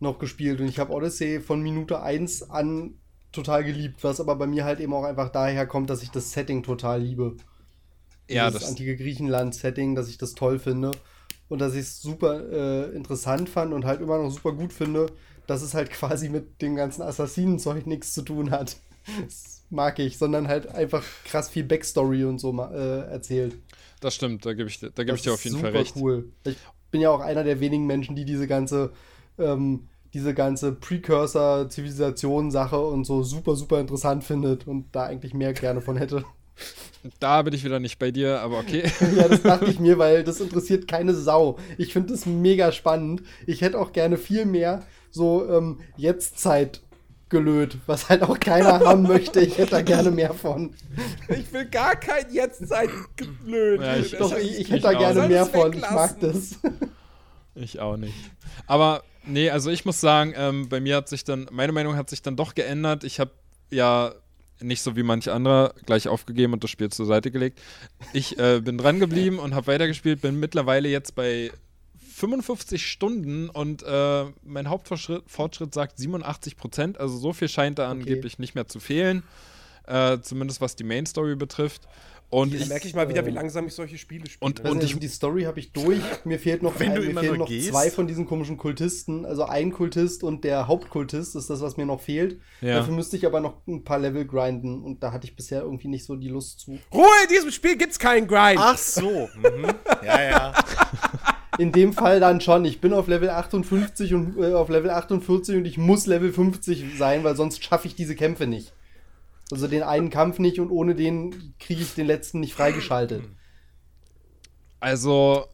noch 0.00 0.18
gespielt. 0.18 0.60
Und 0.60 0.68
ich 0.68 0.78
habe 0.78 0.92
Odyssey 0.92 1.41
von 1.41 1.60
Minute 1.60 2.00
1 2.00 2.50
an 2.50 2.94
total 3.39 3.65
geliebt, 3.65 4.02
was 4.02 4.20
aber 4.20 4.36
bei 4.36 4.47
mir 4.47 4.65
halt 4.65 4.81
eben 4.81 4.92
auch 4.92 5.05
einfach 5.05 5.31
daher 5.31 5.67
kommt, 5.67 5.91
dass 5.91 6.02
ich 6.02 6.10
das 6.10 6.33
Setting 6.33 6.62
total 6.62 7.02
liebe. 7.02 7.36
Ja, 8.28 8.50
das 8.50 8.65
antike 8.65 8.97
Griechenland-Setting, 8.97 9.94
dass 9.94 10.08
ich 10.08 10.18
das 10.18 10.34
toll 10.34 10.58
finde 10.58 10.91
und 11.49 11.60
dass 11.60 11.75
ich 11.75 11.81
es 11.81 12.02
super 12.02 12.42
äh, 12.50 12.94
interessant 12.94 13.49
fand 13.49 13.73
und 13.73 13.84
halt 13.84 14.00
immer 14.00 14.18
noch 14.18 14.31
super 14.31 14.52
gut 14.52 14.73
finde, 14.73 15.07
dass 15.47 15.62
es 15.62 15.75
halt 15.75 15.91
quasi 15.99 16.28
mit 16.28 16.60
dem 16.60 16.76
ganzen 16.76 17.02
Assassinenzeug 17.02 17.86
nichts 17.86 18.12
zu 18.12 18.23
tun 18.23 18.50
hat. 18.50 18.76
Das 19.25 19.62
mag 19.70 19.99
ich, 19.99 20.18
sondern 20.18 20.49
halt 20.49 20.68
einfach 20.68 21.02
krass 21.25 21.49
viel 21.49 21.65
Backstory 21.65 22.25
und 22.25 22.39
so 22.39 22.52
äh, 22.60 23.10
erzählt. 23.10 23.55
Das 24.00 24.15
stimmt, 24.15 24.44
da 24.44 24.52
gebe 24.52 24.68
ich, 24.68 24.81
da 24.81 25.02
geb 25.02 25.15
ich 25.15 25.23
dir 25.23 25.33
auf 25.33 25.44
jeden 25.44 25.58
Fall 25.58 25.70
recht. 25.70 25.97
cool. 25.97 26.31
Ich 26.44 26.58
bin 26.91 27.00
ja 27.00 27.10
auch 27.10 27.20
einer 27.20 27.42
der 27.42 27.58
wenigen 27.60 27.86
Menschen, 27.86 28.17
die 28.17 28.26
diese 28.26 28.47
ganze 28.47 28.92
ähm, 29.39 29.89
diese 30.15 30.35
ganze 30.35 30.73
Precursor-Zivilisation-Sache 30.73 32.78
und 32.78 33.05
so 33.05 33.23
super, 33.23 33.57
super 33.57 33.81
interessant 33.81 34.25
findet 34.25 34.67
und 34.67 34.87
da 34.93 35.05
eigentlich 35.05 35.35
mehr 35.35 35.53
gerne 35.53 35.81
von 35.81 35.97
hätte. 35.97 36.25
Da 37.20 37.43
bin 37.43 37.55
ich 37.55 37.65
wieder 37.65 37.78
nicht 37.78 38.01
bei 38.01 38.11
dir, 38.11 38.41
aber 38.41 38.59
okay. 38.59 38.83
ja, 39.17 39.28
das 39.28 39.43
dachte 39.43 39.67
ich 39.67 39.78
mir, 39.78 39.99
weil 39.99 40.25
das 40.25 40.41
interessiert 40.41 40.89
keine 40.89 41.15
Sau. 41.15 41.57
Ich 41.78 41.93
finde 41.93 42.12
das 42.12 42.27
mega 42.27 42.73
spannend. 42.73 43.23
Ich 43.47 43.61
hätte 43.61 43.78
auch 43.78 43.93
gerne 43.93 44.19
viel 44.19 44.45
mehr 44.45 44.83
so 45.11 45.49
ähm, 45.49 45.78
Jetztzeit 45.97 46.81
gelöt, 47.28 47.77
was 47.87 48.09
halt 48.09 48.23
auch 48.23 48.41
keiner 48.41 48.81
haben 48.81 49.03
möchte. 49.03 49.41
Ich 49.41 49.59
hätte 49.59 49.73
da 49.73 49.83
gerne 49.83 50.11
mehr 50.11 50.35
von. 50.35 50.75
Ich 51.28 51.53
will 51.53 51.67
gar 51.67 51.95
kein 51.95 52.33
Jetztzeit 52.33 52.91
gelöt. 53.17 53.81
Ja, 53.81 53.97
ich, 53.97 54.17
Doch, 54.17 54.37
ich, 54.37 54.61
ich 54.61 54.70
hätte 54.70 54.83
da 54.83 54.93
gerne 54.93 55.28
mehr 55.28 55.47
von. 55.47 55.73
Ich 55.73 55.81
mag 55.81 56.19
das. 56.20 56.59
Ich 57.55 57.81
auch 57.81 57.97
nicht. 57.97 58.15
Aber 58.67 59.03
nee, 59.29 59.51
also 59.51 59.71
ich 59.71 59.85
muss 59.85 60.01
sagen, 60.01 60.35
ähm, 60.37 60.69
bei 60.69 60.81
mir 60.81 60.97
hat 60.97 61.09
sich 61.09 61.25
dann, 61.25 61.49
meine 61.53 61.73
Meinung 61.73 61.97
hat 61.97 62.11
sich 62.11 62.23
dann 62.23 62.37
doch 62.37 62.55
geändert. 62.55 63.05
Ich 63.05 63.21
habe 63.21 63.31
ja 63.71 64.13
nicht 64.61 64.83
so 64.83 64.97
wie 64.97 65.03
manch 65.03 65.31
anderer 65.31 65.75
gleich 65.87 66.09
aufgegeben 66.09 66.53
und 66.53 66.65
das 66.65 66.71
Spiel 66.71 66.91
zur 66.91 67.07
Seite 67.07 67.31
gelegt. 67.31 67.61
Ich 68.13 68.39
äh, 68.39 68.61
bin 68.61 68.79
dran 68.79 68.99
geblieben 68.99 69.39
und 69.39 69.55
habe 69.55 69.69
weitergespielt, 69.69 70.21
bin 70.21 70.41
mittlerweile 70.41 70.89
jetzt 70.89 71.15
bei 71.15 71.53
55 72.19 72.85
Stunden 72.85 73.49
und 73.49 73.85
äh, 73.85 74.25
mein 74.43 74.69
Hauptfortschritt 74.69 75.23
Fortschritt 75.29 75.73
sagt 75.73 75.99
87 75.99 76.57
Prozent. 76.57 76.99
Also 76.99 77.17
so 77.17 77.33
viel 77.33 77.49
scheint 77.49 77.79
da 77.79 77.89
angeblich 77.89 78.35
okay. 78.35 78.43
nicht 78.43 78.55
mehr 78.55 78.67
zu 78.67 78.81
fehlen. 78.81 79.23
Äh, 79.87 80.19
zumindest 80.21 80.61
was 80.61 80.75
die 80.75 80.85
Main 80.85 81.07
Story 81.07 81.37
betrifft. 81.37 81.83
Und 82.31 82.61
da 82.61 82.67
merke 82.67 82.87
ich 82.87 82.95
mal 82.95 83.09
wieder, 83.09 83.25
wie 83.25 83.31
langsam 83.31 83.67
ich 83.67 83.75
solche 83.75 83.97
Spiele 83.97 84.29
spiele. 84.29 84.47
Und, 84.47 84.61
und 84.61 84.85
ich, 84.85 84.99
die 84.99 85.09
Story 85.09 85.45
habe 85.45 85.61
ich 85.61 85.73
durch. 85.73 86.03
Mir 86.25 86.39
fehlt 86.39 86.63
noch, 86.63 86.79
ein, 86.81 86.93
mir 86.93 87.19
fehlen 87.19 87.39
noch 87.39 87.49
zwei 87.49 87.91
von 87.91 88.07
diesen 88.07 88.27
komischen 88.27 88.59
Kultisten. 88.59 89.25
Also 89.25 89.45
ein 89.45 89.73
Kultist 89.73 90.23
und 90.23 90.45
der 90.45 90.69
Hauptkultist 90.69 91.37
ist 91.37 91.49
das, 91.49 91.63
was 91.63 91.79
mir 91.79 91.87
noch 91.87 92.01
fehlt. 92.01 92.39
Ja. 92.61 92.77
Dafür 92.77 92.95
müsste 92.95 93.17
ich 93.17 93.25
aber 93.25 93.41
noch 93.41 93.67
ein 93.67 93.83
paar 93.83 93.99
Level 93.99 94.27
grinden 94.27 94.83
und 94.83 95.03
da 95.03 95.13
hatte 95.13 95.27
ich 95.27 95.37
bisher 95.37 95.63
irgendwie 95.63 95.89
nicht 95.89 96.05
so 96.05 96.17
die 96.17 96.29
Lust 96.29 96.61
zu. 96.61 96.79
Ruhe, 96.93 97.07
in 97.23 97.35
diesem 97.35 97.51
Spiel 97.51 97.77
gibt's 97.77 97.99
keinen 97.99 98.27
Grind. 98.27 98.59
Ach 98.61 98.77
so. 98.77 99.29
Mhm. 99.37 99.67
Ja, 100.05 100.23
ja. 100.23 100.55
In 101.59 101.73
dem 101.73 101.93
Fall 101.93 102.21
dann 102.21 102.41
schon. 102.41 102.65
Ich 102.65 102.81
bin 102.81 102.93
auf 102.93 103.09
Level 103.09 103.31
58 103.31 104.15
und 104.15 104.39
äh, 104.39 104.53
auf 104.53 104.69
Level 104.69 104.91
48 104.91 105.57
und 105.57 105.65
ich 105.65 105.77
muss 105.77 106.07
Level 106.07 106.33
50 106.33 106.97
sein, 106.97 107.25
weil 107.25 107.35
sonst 107.35 107.65
schaffe 107.65 107.89
ich 107.89 107.97
diese 107.97 108.15
Kämpfe 108.15 108.47
nicht. 108.47 108.73
Also 109.51 109.67
den 109.67 109.83
einen 109.83 110.10
Kampf 110.10 110.39
nicht 110.39 110.59
und 110.59 110.70
ohne 110.70 110.94
den 110.94 111.55
kriege 111.59 111.81
ich 111.81 111.94
den 111.94 112.07
letzten 112.07 112.41
nicht 112.41 112.55
freigeschaltet. 112.55 113.25
Also. 114.81 115.47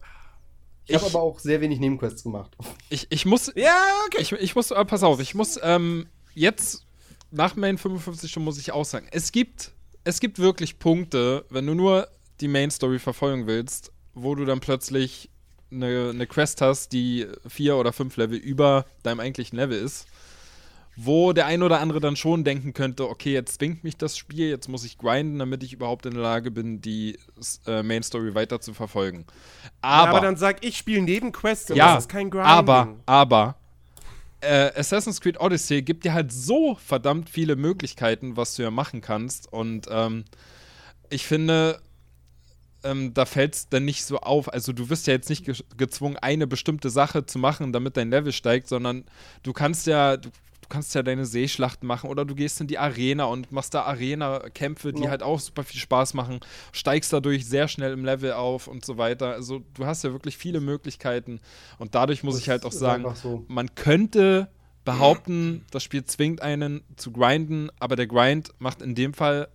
Ich, 0.85 0.93
ich 0.93 1.01
habe 1.01 1.07
aber 1.07 1.21
auch 1.21 1.39
sehr 1.39 1.61
wenig 1.61 1.79
Nebenquests 1.79 2.23
gemacht. 2.23 2.55
Ich, 2.89 3.07
ich 3.09 3.25
muss. 3.25 3.51
Ja, 3.55 3.75
okay. 4.05 4.21
Ich, 4.21 4.31
ich 4.33 4.55
muss, 4.55 4.71
äh, 4.71 4.85
pass 4.85 5.01
auf, 5.01 5.19
ich 5.19 5.33
muss 5.33 5.59
ähm, 5.63 6.07
jetzt 6.33 6.85
nach 7.31 7.55
Main 7.55 7.77
55 7.77 8.29
Stunden 8.29 8.45
muss 8.45 8.59
ich 8.59 8.71
auch 8.71 8.85
sagen, 8.85 9.07
es 9.11 9.31
gibt, 9.31 9.71
es 10.03 10.19
gibt 10.19 10.39
wirklich 10.39 10.77
Punkte, 10.77 11.45
wenn 11.49 11.65
du 11.65 11.73
nur 11.73 12.07
die 12.39 12.47
Main 12.47 12.69
Story 12.69 12.99
verfolgen 12.99 13.47
willst, 13.47 13.91
wo 14.13 14.35
du 14.35 14.45
dann 14.45 14.59
plötzlich 14.59 15.29
eine, 15.71 16.11
eine 16.11 16.27
Quest 16.27 16.61
hast, 16.61 16.91
die 16.91 17.25
vier 17.47 17.77
oder 17.77 17.91
fünf 17.91 18.15
Level 18.17 18.37
über 18.37 18.85
deinem 19.03 19.19
eigentlichen 19.19 19.57
Level 19.57 19.77
ist 19.77 20.07
wo 20.95 21.33
der 21.33 21.45
ein 21.45 21.61
oder 21.61 21.79
andere 21.79 21.99
dann 21.99 22.15
schon 22.15 22.43
denken 22.43 22.73
könnte, 22.73 23.09
okay, 23.09 23.33
jetzt 23.33 23.55
zwingt 23.55 23.83
mich 23.83 23.97
das 23.97 24.17
Spiel, 24.17 24.49
jetzt 24.49 24.69
muss 24.69 24.85
ich 24.85 24.97
grinden, 24.97 25.39
damit 25.39 25.63
ich 25.63 25.73
überhaupt 25.73 26.05
in 26.05 26.13
der 26.13 26.23
Lage 26.23 26.51
bin, 26.51 26.81
die 26.81 27.19
äh, 27.67 27.83
Main 27.83 28.03
Story 28.03 28.33
weiter 28.33 28.61
zu 28.61 28.73
verfolgen. 28.73 29.25
Aber, 29.81 30.03
ja, 30.03 30.09
aber 30.09 30.25
dann 30.25 30.37
sag 30.37 30.63
ich, 30.63 30.77
spiele 30.77 31.01
Nebenquests 31.01 31.69
ja, 31.69 31.95
das 31.95 32.05
ist 32.05 32.09
kein 32.09 32.29
Grinding. 32.29 32.49
Aber, 32.51 32.95
aber, 33.05 33.55
äh, 34.41 34.71
Assassin's 34.75 35.19
Creed 35.19 35.39
Odyssey 35.39 35.81
gibt 35.81 36.05
dir 36.05 36.13
halt 36.13 36.31
so 36.31 36.75
verdammt 36.75 37.29
viele 37.29 37.55
Möglichkeiten, 37.55 38.37
was 38.37 38.55
du 38.55 38.63
ja 38.63 38.71
machen 38.71 39.01
kannst. 39.01 39.51
Und 39.51 39.87
ähm, 39.89 40.23
ich 41.09 41.25
finde, 41.25 41.81
ähm, 42.83 43.13
da 43.13 43.25
fällt 43.25 43.55
es 43.55 43.69
dann 43.69 43.85
nicht 43.85 44.05
so 44.05 44.19
auf. 44.19 44.51
Also 44.53 44.71
du 44.71 44.89
wirst 44.89 45.07
ja 45.07 45.13
jetzt 45.13 45.29
nicht 45.29 45.45
ge 45.45 45.55
gezwungen, 45.77 46.17
eine 46.17 46.47
bestimmte 46.47 46.89
Sache 46.89 47.25
zu 47.25 47.39
machen, 47.39 47.73
damit 47.73 47.97
dein 47.97 48.09
Level 48.09 48.31
steigt, 48.31 48.67
sondern 48.67 49.05
du 49.43 49.53
kannst 49.53 49.87
ja, 49.87 50.17
du 50.17 50.29
du 50.65 50.69
kannst 50.69 50.95
ja 50.95 51.03
deine 51.03 51.25
Seeschlachten 51.25 51.87
machen 51.87 52.09
oder 52.09 52.25
du 52.25 52.33
gehst 52.33 52.59
in 52.59 52.65
die 52.65 52.79
Arena 52.79 53.25
und 53.25 53.51
machst 53.51 53.75
da 53.75 53.83
Arena-Kämpfe, 53.83 54.93
die 54.93 55.03
ja. 55.03 55.09
halt 55.09 55.21
auch 55.21 55.39
super 55.39 55.63
viel 55.63 55.79
Spaß 55.79 56.15
machen, 56.15 56.39
steigst 56.71 57.13
dadurch 57.13 57.45
sehr 57.45 57.67
schnell 57.67 57.93
im 57.93 58.03
Level 58.03 58.33
auf 58.33 58.67
und 58.67 58.83
so 58.83 58.97
weiter. 58.97 59.33
Also 59.33 59.61
du 59.75 59.85
hast 59.85 60.03
ja 60.03 60.11
wirklich 60.11 60.37
viele 60.37 60.59
Möglichkeiten 60.59 61.39
und 61.77 61.93
dadurch 61.93 62.23
muss 62.23 62.35
das 62.35 62.41
ich 62.41 62.49
halt 62.49 62.65
auch 62.65 62.71
sagen, 62.71 63.05
so. 63.13 63.45
man 63.47 63.75
könnte 63.75 64.49
behaupten, 64.85 65.65
das 65.69 65.83
Spiel 65.83 66.03
zwingt 66.05 66.41
einen 66.41 66.81
zu 66.95 67.11
grinden, 67.11 67.69
aber 67.79 67.95
der 67.95 68.07
Grind 68.07 68.49
macht 68.57 68.81
in 68.81 68.95
dem 68.95 69.13
Fall 69.13 69.49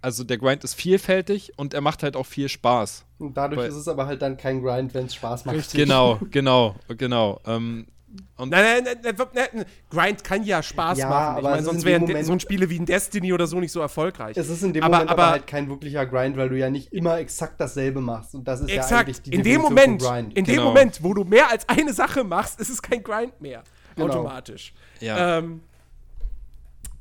also 0.00 0.22
der 0.22 0.36
Grind 0.36 0.62
ist 0.64 0.74
vielfältig 0.74 1.52
und 1.56 1.72
er 1.72 1.80
macht 1.80 2.02
halt 2.02 2.14
auch 2.14 2.26
viel 2.26 2.50
Spaß. 2.50 3.06
Und 3.18 3.38
dadurch 3.38 3.62
Weil, 3.62 3.68
ist 3.68 3.76
es 3.76 3.88
aber 3.88 4.04
halt 4.04 4.20
dann 4.20 4.36
kein 4.36 4.62
Grind, 4.62 4.92
wenn 4.92 5.06
es 5.06 5.14
Spaß 5.14 5.46
macht. 5.46 5.72
Genau, 5.72 6.18
genau, 6.30 6.76
genau. 6.88 7.40
Ähm, 7.46 7.86
und 8.36 8.50
nein, 8.50 8.84
nein, 8.84 8.96
nein, 9.02 9.14
nein, 9.34 9.64
Grind 9.90 10.24
kann 10.24 10.44
ja 10.44 10.62
Spaß 10.62 10.98
ja, 10.98 11.08
machen. 11.08 11.38
Ich 11.38 11.42
meine, 11.44 11.62
sonst 11.62 11.84
wären 11.84 12.24
so 12.24 12.32
ein 12.32 12.40
Spiele 12.40 12.68
wie 12.70 12.78
ein 12.78 12.86
Destiny 12.86 13.32
oder 13.32 13.46
so 13.46 13.60
nicht 13.60 13.72
so 13.72 13.80
erfolgreich. 13.80 14.36
Es 14.36 14.48
ist 14.48 14.62
in 14.62 14.72
dem 14.72 14.82
aber, 14.82 14.96
Moment 14.96 15.10
aber, 15.10 15.22
aber, 15.22 15.32
halt 15.32 15.46
kein 15.46 15.68
wirklicher 15.68 16.06
Grind, 16.06 16.36
weil 16.36 16.48
du 16.48 16.58
ja 16.58 16.70
nicht 16.70 16.92
immer 16.92 17.18
exakt 17.18 17.60
dasselbe 17.60 18.00
machst. 18.00 18.34
Und 18.34 18.46
das 18.46 18.60
ist 18.60 18.70
exakt. 18.70 18.90
ja 18.90 18.98
eigentlich 18.98 19.22
die 19.22 19.32
in 19.32 19.42
dem 19.42 19.60
Moment, 19.60 20.02
Grind. 20.02 20.36
In 20.36 20.44
genau. 20.44 20.58
dem 20.58 20.64
Moment, 20.64 21.02
wo 21.02 21.14
du 21.14 21.24
mehr 21.24 21.50
als 21.50 21.68
eine 21.68 21.92
Sache 21.92 22.24
machst, 22.24 22.60
ist 22.60 22.70
es 22.70 22.82
kein 22.82 23.02
Grind 23.02 23.40
mehr. 23.40 23.62
Genau. 23.96 24.08
Automatisch. 24.08 24.74
Ja. 25.00 25.38
Ähm, 25.38 25.60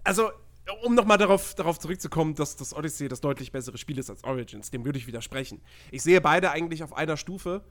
also, 0.03 0.29
um 0.83 0.95
nochmal 0.95 1.17
darauf, 1.17 1.55
darauf 1.55 1.79
zurückzukommen, 1.79 2.35
dass 2.35 2.55
das 2.55 2.75
Odyssey 2.75 3.07
das 3.07 3.21
deutlich 3.21 3.51
bessere 3.51 3.77
Spiel 3.77 3.97
ist 3.97 4.09
als 4.09 4.23
Origins, 4.23 4.71
dem 4.71 4.85
würde 4.85 4.97
ich 4.97 5.07
widersprechen. 5.07 5.61
Ich 5.91 6.03
sehe 6.03 6.21
beide 6.21 6.51
eigentlich 6.51 6.83
auf 6.83 6.95
einer 6.95 7.17
Stufe. 7.17 7.63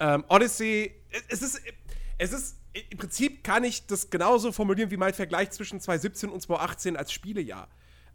Ähm, 0.00 0.24
Odyssey, 0.28 0.94
es 1.28 1.42
ist, 1.42 1.60
es 2.18 2.32
ist 2.32 2.58
im 2.90 2.98
Prinzip 2.98 3.42
kann 3.42 3.64
ich 3.64 3.86
das 3.86 4.10
genauso 4.10 4.52
formulieren 4.52 4.90
wie 4.90 4.96
mein 4.96 5.14
Vergleich 5.14 5.50
zwischen 5.50 5.80
2017 5.80 6.30
und 6.30 6.40
2018 6.40 6.96
als 6.96 7.12
Spielejahr. 7.12 7.68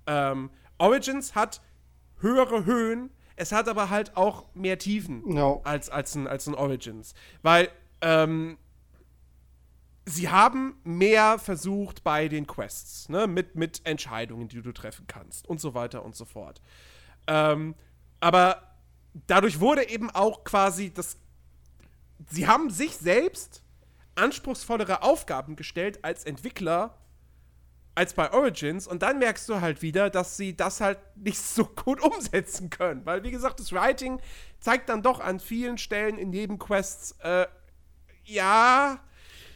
Ähm, 0.08 0.52
Origins 0.78 1.36
hat 1.36 1.62
höhere 2.20 2.66
Höhen, 2.66 3.10
es 3.36 3.52
hat 3.52 3.68
aber 3.68 3.90
halt 3.90 4.16
auch 4.16 4.46
mehr 4.54 4.78
Tiefen 4.78 5.24
no. 5.26 5.62
als, 5.64 5.90
als, 5.90 6.16
ein, 6.16 6.28
als 6.28 6.48
ein 6.48 6.56
Origins. 6.56 7.14
Weil 7.42 7.70
ähm, 8.02 8.58
sie 10.06 10.30
haben 10.30 10.78
mehr 10.84 11.40
versucht 11.40 12.04
bei 12.04 12.28
den 12.28 12.48
Quests, 12.48 13.10
ne? 13.10 13.28
mit, 13.28 13.56
mit 13.56 13.82
Entscheidungen, 13.86 14.48
die 14.48 14.62
du 14.62 14.72
treffen 14.72 15.08
kannst 15.08 15.48
und 15.48 15.60
so 15.60 15.74
weiter 15.74 16.06
und 16.06 16.16
so 16.16 16.26
fort. 16.26 16.62
Ähm, 17.28 17.76
aber 18.20 18.76
dadurch 19.28 19.60
wurde 19.60 19.90
eben 19.90 20.10
auch 20.10 20.44
quasi 20.44 20.92
das. 20.94 21.18
Sie 22.30 22.48
haben 22.48 22.70
sich 22.70 22.96
selbst 22.96 23.63
anspruchsvollere 24.16 25.04
Aufgaben 25.04 25.56
gestellt 25.56 26.00
als 26.04 26.24
Entwickler 26.24 26.98
als 27.96 28.14
bei 28.14 28.32
Origins. 28.34 28.88
Und 28.88 29.04
dann 29.04 29.20
merkst 29.20 29.48
du 29.50 29.62
halt 29.62 29.82
wieder, 29.82 30.10
dass 30.10 30.38
sie 30.38 30.56
das 30.56 30.82
halt 30.82 31.00
nicht 31.16 31.40
so 31.42 31.66
gut 31.66 32.02
umsetzen 32.02 32.70
können. 32.70 33.06
Weil, 33.06 33.24
wie 33.24 33.32
gesagt, 33.32 33.60
das 33.60 33.72
Writing 33.72 34.20
zeigt 34.60 34.90
dann 34.90 35.02
doch 35.02 35.20
an 35.20 35.40
vielen 35.40 35.78
Stellen 35.78 36.18
in 36.18 36.30
Nebenquests, 36.30 37.16
äh, 37.20 37.46
ja, 38.26 39.00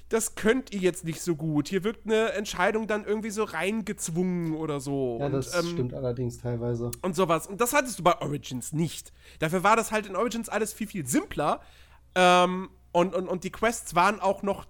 das 0.09 0.35
könnt 0.35 0.73
ihr 0.73 0.79
jetzt 0.79 1.03
nicht 1.03 1.21
so 1.21 1.35
gut. 1.35 1.67
Hier 1.67 1.83
wirkt 1.83 2.05
eine 2.05 2.31
Entscheidung 2.31 2.87
dann 2.87 3.03
irgendwie 3.03 3.29
so 3.29 3.43
reingezwungen 3.43 4.55
oder 4.55 4.79
so. 4.79 5.17
Ja, 5.19 5.29
das 5.29 5.53
und, 5.53 5.65
ähm, 5.65 5.71
stimmt 5.73 5.93
allerdings 5.93 6.37
teilweise. 6.37 6.91
Und 7.01 7.15
sowas. 7.15 7.47
Und 7.47 7.59
das 7.59 7.73
hattest 7.73 7.99
du 7.99 8.03
bei 8.03 8.19
Origins 8.21 8.71
nicht. 8.71 9.11
Dafür 9.39 9.63
war 9.63 9.75
das 9.75 9.91
halt 9.91 10.07
in 10.07 10.15
Origins 10.15 10.47
alles 10.47 10.71
viel, 10.73 10.87
viel 10.87 11.05
simpler. 11.05 11.61
Ähm, 12.15 12.69
und, 12.97 13.13
und, 13.13 13.27
und 13.27 13.43
die 13.43 13.51
Quests 13.51 13.93
waren 13.93 14.19
auch 14.19 14.41
noch 14.41 14.65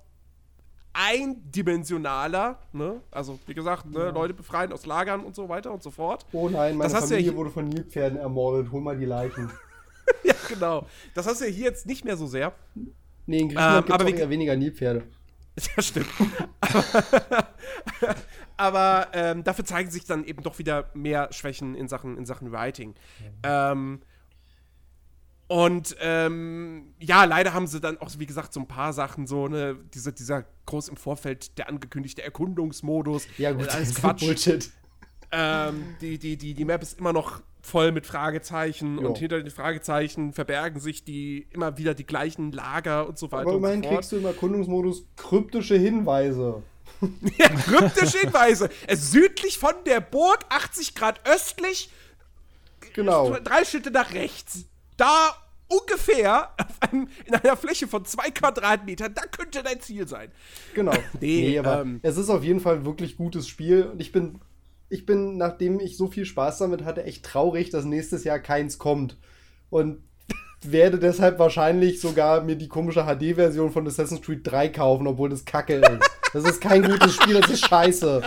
eindimensionaler, 0.92 2.60
ne? 2.74 3.00
Also, 3.10 3.40
wie 3.46 3.54
gesagt, 3.54 3.86
ne? 3.86 4.00
Ja. 4.00 4.10
Leute 4.10 4.34
befreien 4.34 4.74
aus 4.74 4.86
Lagern 4.86 5.22
und 5.24 5.34
so 5.34 5.48
weiter 5.48 5.72
und 5.72 5.82
so 5.82 5.92
fort. 5.92 6.26
Oh 6.34 6.50
nein, 6.50 6.76
meine 6.76 6.92
das 6.92 7.08
Familie 7.08 7.32
ja 7.32 7.38
wurde 7.38 7.52
von 7.52 7.70
Nilpferden 7.70 8.18
ermordet. 8.18 8.70
Hol 8.74 8.82
mal 8.82 8.98
die 8.98 9.06
Leichen. 9.06 9.50
ja, 10.24 10.34
genau. 10.50 10.86
Das 11.14 11.26
hast 11.26 11.40
du 11.40 11.46
ja 11.46 11.52
hier 11.52 11.66
jetzt 11.66 11.86
nicht 11.86 12.04
mehr 12.04 12.18
so 12.18 12.28
sehr. 12.28 12.52
Nee, 13.28 13.40
in 13.40 13.48
Griechenland 13.48 13.90
ähm, 13.90 13.98
gibt 13.98 14.10
es 14.10 14.20
eher 14.20 14.30
weniger 14.30 14.56
Nilpferde. 14.56 15.04
Ja, 15.76 15.82
stimmt. 15.82 16.06
aber 18.58 19.08
ähm, 19.14 19.44
dafür 19.44 19.66
zeigen 19.66 19.90
sich 19.90 20.06
dann 20.06 20.24
eben 20.24 20.44
doch 20.44 20.60
wieder 20.60 20.92
mehr 20.94 21.30
Schwächen 21.32 21.74
in 21.74 21.88
Sachen, 21.88 22.16
in 22.16 22.28
Sachen 22.28 22.52
Writing. 22.52 22.94
Ähm, 23.42 24.02
und 25.48 25.96
ähm, 26.02 26.94
ja, 27.00 27.24
leider 27.24 27.54
haben 27.54 27.68
sie 27.68 27.80
dann 27.80 27.98
auch, 28.00 28.10
wie 28.18 28.26
gesagt, 28.26 28.54
so 28.54 28.60
ein 28.60 28.68
paar 28.68 28.92
Sachen, 28.92 29.28
so 29.28 29.48
ne, 29.48 29.78
diese, 29.94 30.12
dieser 30.12 30.44
groß 30.66 30.90
im 30.90 30.98
Vorfeld 30.98 31.58
der 31.58 31.70
angekündigte 31.70 32.22
Erkundungsmodus. 32.22 33.28
Ja, 33.38 33.54
gut, 33.54 33.70
alles 33.70 33.96
Quatsch. 33.96 34.26
Bullshit. 34.26 34.70
Ähm, 35.32 35.96
die, 36.02 36.18
die, 36.18 36.38
die, 36.38 36.54
die 36.54 36.66
Map 36.66 36.82
ist 36.82 37.00
immer 37.00 37.14
noch 37.14 37.42
voll 37.62 37.92
mit 37.92 38.06
Fragezeichen 38.06 39.00
jo. 39.00 39.10
und 39.10 39.18
hinter 39.18 39.42
den 39.42 39.52
Fragezeichen 39.52 40.34
verbergen 40.34 40.80
sich 40.80 41.04
die 41.04 41.48
immer 41.52 41.78
wieder 41.78 41.94
die 41.94 42.06
gleichen 42.06 42.52
Lager 42.52 43.08
und 43.08 43.18
so 43.18 43.32
weiter. 43.32 43.50
Aber 43.50 43.58
immerhin 43.58 43.82
kriegst 43.82 44.12
du 44.12 44.18
im 44.18 44.26
Erkundungsmodus 44.26 45.06
kryptische 45.16 45.76
Hinweise. 45.78 46.62
ja, 47.38 47.50
kryptische 47.50 48.20
Hinweise. 48.20 48.70
Es 48.88 49.12
südlich 49.12 49.58
von 49.58 49.74
der 49.86 50.02
Burg, 50.02 50.46
80 50.50 50.96
Grad 50.96 51.22
östlich, 51.26 51.90
genau. 52.94 53.38
drei 53.44 53.66
Schritte 53.66 53.92
nach 53.92 54.14
rechts. 54.14 54.66
Da 54.98 55.36
ungefähr 55.68 56.50
einem, 56.80 57.08
in 57.26 57.36
einer 57.36 57.58
Fläche 57.58 57.88
von 57.88 58.06
zwei 58.06 58.32
Quadratmetern, 58.32 59.14
da 59.14 59.24
könnte 59.24 59.64
dein 59.64 59.80
Ziel 59.80 60.08
sein. 60.08 60.32
Genau. 60.74 60.92
nee, 61.20 61.50
nee 61.50 61.60
aber 61.60 61.82
ähm, 61.82 62.00
es 62.04 62.18
ist 62.18 62.30
auf 62.30 62.44
jeden 62.44 62.60
Fall 62.60 62.78
ein 62.78 62.86
wirklich 62.86 63.18
gutes 63.18 63.48
Spiel 63.48 63.84
und 63.84 64.02
ich 64.02 64.12
bin 64.12 64.40
ich 64.90 65.06
bin, 65.06 65.38
nachdem 65.38 65.80
ich 65.80 65.98
so 65.98 66.08
viel 66.08 66.26
Spaß 66.26 66.60
damit 66.60 66.86
hatte, 66.86 67.04
echt 67.04 67.26
traurig, 67.26 67.70
dass 67.70 67.86
nächstes 67.86 68.24
Jahr 68.24 68.40
keins 68.40 68.78
kommt. 68.78 69.18
Und 69.70 70.02
werde 70.62 71.00
deshalb 71.00 71.40
wahrscheinlich 71.40 72.00
sogar 72.00 72.42
mir 72.42 72.56
die 72.56 72.70
komische 72.70 73.04
HD-Version 73.04 73.72
von 73.72 73.86
Assassin's 73.88 74.22
Creed 74.22 74.42
3 74.44 74.70
kaufen, 74.70 75.08
obwohl 75.08 75.30
das 75.30 75.46
Kacke 75.46 75.76
ist. 75.76 76.10
Das 76.34 76.44
ist 76.44 76.62
kein 76.62 76.84
gutes 76.84 77.16
Spiel, 77.16 77.40
das 77.40 77.52
ist 77.52 77.68
scheiße. 77.68 78.22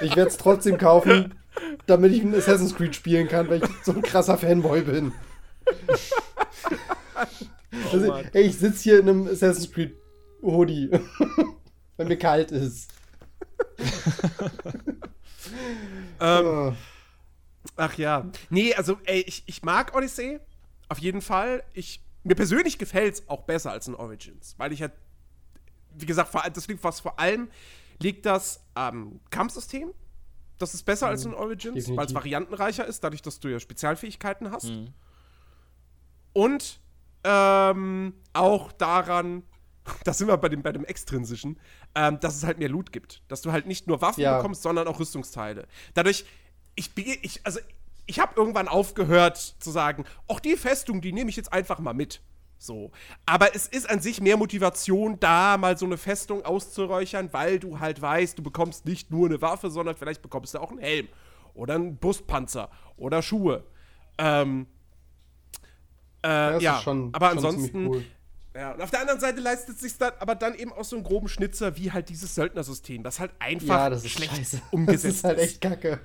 Ich 0.00 0.16
werde 0.16 0.30
es 0.30 0.36
trotzdem 0.36 0.78
kaufen, 0.78 1.34
damit 1.86 2.12
ich 2.12 2.22
ein 2.22 2.34
Assassin's 2.34 2.74
Creed 2.74 2.94
spielen 2.94 3.28
kann, 3.28 3.48
weil 3.48 3.62
ich 3.62 3.70
so 3.84 3.92
ein 3.92 4.02
krasser 4.02 4.38
Fanboy 4.38 4.82
bin. 4.82 5.12
Oh, 7.72 7.88
also, 7.92 8.14
ey, 8.32 8.42
ich 8.42 8.58
sitze 8.58 8.82
hier 8.82 8.98
in 8.98 9.08
einem 9.08 9.28
Assassin's 9.28 9.70
Creed 9.70 9.96
Hoodie, 10.42 10.90
wenn 11.96 12.08
mir 12.08 12.18
kalt 12.18 12.50
ist. 12.50 12.92
ähm, 16.20 16.46
oh. 16.46 16.72
Ach 17.76 17.96
ja. 17.96 18.28
Nee, 18.48 18.74
also, 18.74 18.98
ey, 19.04 19.20
ich, 19.20 19.44
ich 19.46 19.62
mag 19.62 19.94
Odyssey. 19.94 20.40
Auf 20.88 20.98
jeden 20.98 21.20
Fall. 21.20 21.62
Ich, 21.72 22.02
mir 22.24 22.34
persönlich 22.34 22.78
gefällt 22.78 23.14
es 23.14 23.28
auch 23.28 23.42
besser 23.42 23.70
als 23.70 23.86
in 23.86 23.94
Origins. 23.94 24.54
Weil 24.58 24.72
ich 24.72 24.82
halt, 24.82 24.92
wie 25.96 26.06
gesagt, 26.06 26.34
das 26.52 26.66
liegt 26.66 26.82
was 26.82 27.00
vor 27.00 27.20
allem, 27.20 27.48
liegt 28.00 28.26
das 28.26 28.64
am 28.74 29.20
Kampfsystem. 29.30 29.92
Das 30.58 30.74
ist 30.74 30.82
besser 30.82 31.06
mhm. 31.06 31.10
als 31.12 31.24
in 31.24 31.34
Origins, 31.34 31.88
weil 31.96 32.06
es 32.06 32.14
variantenreicher 32.14 32.84
ist, 32.84 33.04
dadurch, 33.04 33.22
dass 33.22 33.40
du 33.40 33.48
ja 33.48 33.60
Spezialfähigkeiten 33.60 34.50
hast. 34.50 34.64
Mhm. 34.64 34.92
Und 36.32 36.80
ähm, 37.24 38.14
auch 38.32 38.72
daran, 38.72 39.42
da 40.04 40.12
sind 40.12 40.28
wir 40.28 40.36
bei 40.36 40.48
dem, 40.48 40.62
bei 40.62 40.72
dem 40.72 40.84
Extrinsischen, 40.84 41.58
ähm, 41.94 42.20
dass 42.20 42.36
es 42.36 42.44
halt 42.44 42.58
mehr 42.58 42.68
Loot 42.68 42.92
gibt. 42.92 43.22
Dass 43.28 43.42
du 43.42 43.52
halt 43.52 43.66
nicht 43.66 43.86
nur 43.86 44.00
Waffen 44.00 44.22
ja. 44.22 44.36
bekommst, 44.36 44.62
sondern 44.62 44.86
auch 44.88 44.98
Rüstungsteile. 44.98 45.66
Dadurch, 45.94 46.24
ich, 46.74 46.90
ich 46.96 47.40
also 47.44 47.60
ich 48.06 48.18
habe 48.18 48.32
irgendwann 48.36 48.66
aufgehört 48.66 49.36
zu 49.36 49.70
sagen, 49.70 50.04
ach, 50.26 50.40
die 50.40 50.56
Festung, 50.56 51.00
die 51.00 51.12
nehme 51.12 51.30
ich 51.30 51.36
jetzt 51.36 51.52
einfach 51.52 51.78
mal 51.78 51.94
mit. 51.94 52.20
So. 52.58 52.90
Aber 53.24 53.54
es 53.54 53.68
ist 53.68 53.88
an 53.88 54.00
sich 54.00 54.20
mehr 54.20 54.36
Motivation, 54.36 55.18
da 55.20 55.56
mal 55.56 55.78
so 55.78 55.86
eine 55.86 55.96
Festung 55.96 56.44
auszuräuchern, 56.44 57.32
weil 57.32 57.58
du 57.58 57.78
halt 57.78 58.02
weißt, 58.02 58.36
du 58.36 58.42
bekommst 58.42 58.84
nicht 58.84 59.10
nur 59.10 59.26
eine 59.26 59.40
Waffe, 59.40 59.70
sondern 59.70 59.96
vielleicht 59.96 60.22
bekommst 60.22 60.54
du 60.54 60.58
auch 60.58 60.70
einen 60.70 60.80
Helm 60.80 61.08
oder 61.54 61.76
einen 61.76 61.96
Brustpanzer 61.96 62.68
oder 62.96 63.22
Schuhe. 63.22 63.64
Ähm, 64.18 64.66
äh, 66.24 66.62
ja, 66.62 66.80
schon, 66.80 67.10
aber 67.12 67.28
schon 67.30 67.38
ansonsten 67.38 67.86
cool. 67.86 68.04
Ja, 68.54 68.72
und 68.72 68.82
auf 68.82 68.90
der 68.90 69.00
anderen 69.00 69.20
Seite 69.20 69.40
leistet 69.40 69.78
sich 69.78 69.96
dann 69.96 70.12
aber 70.18 70.34
dann 70.34 70.54
eben 70.54 70.72
auch 70.72 70.84
so 70.84 70.96
einen 70.96 71.04
groben 71.04 71.28
Schnitzer 71.28 71.76
wie 71.76 71.92
halt 71.92 72.08
dieses 72.08 72.34
Söldnersystem, 72.34 73.02
das 73.04 73.20
halt 73.20 73.30
einfach 73.38 73.76
ja, 73.76 73.90
das 73.90 74.08
schlecht 74.08 74.36
scheiße. 74.36 74.62
umgesetzt 74.72 75.04
ist. 75.04 75.24
Das 75.24 75.32
ist 75.32 75.38
halt 75.38 75.38
echt 75.38 75.60
kacke. 75.60 76.00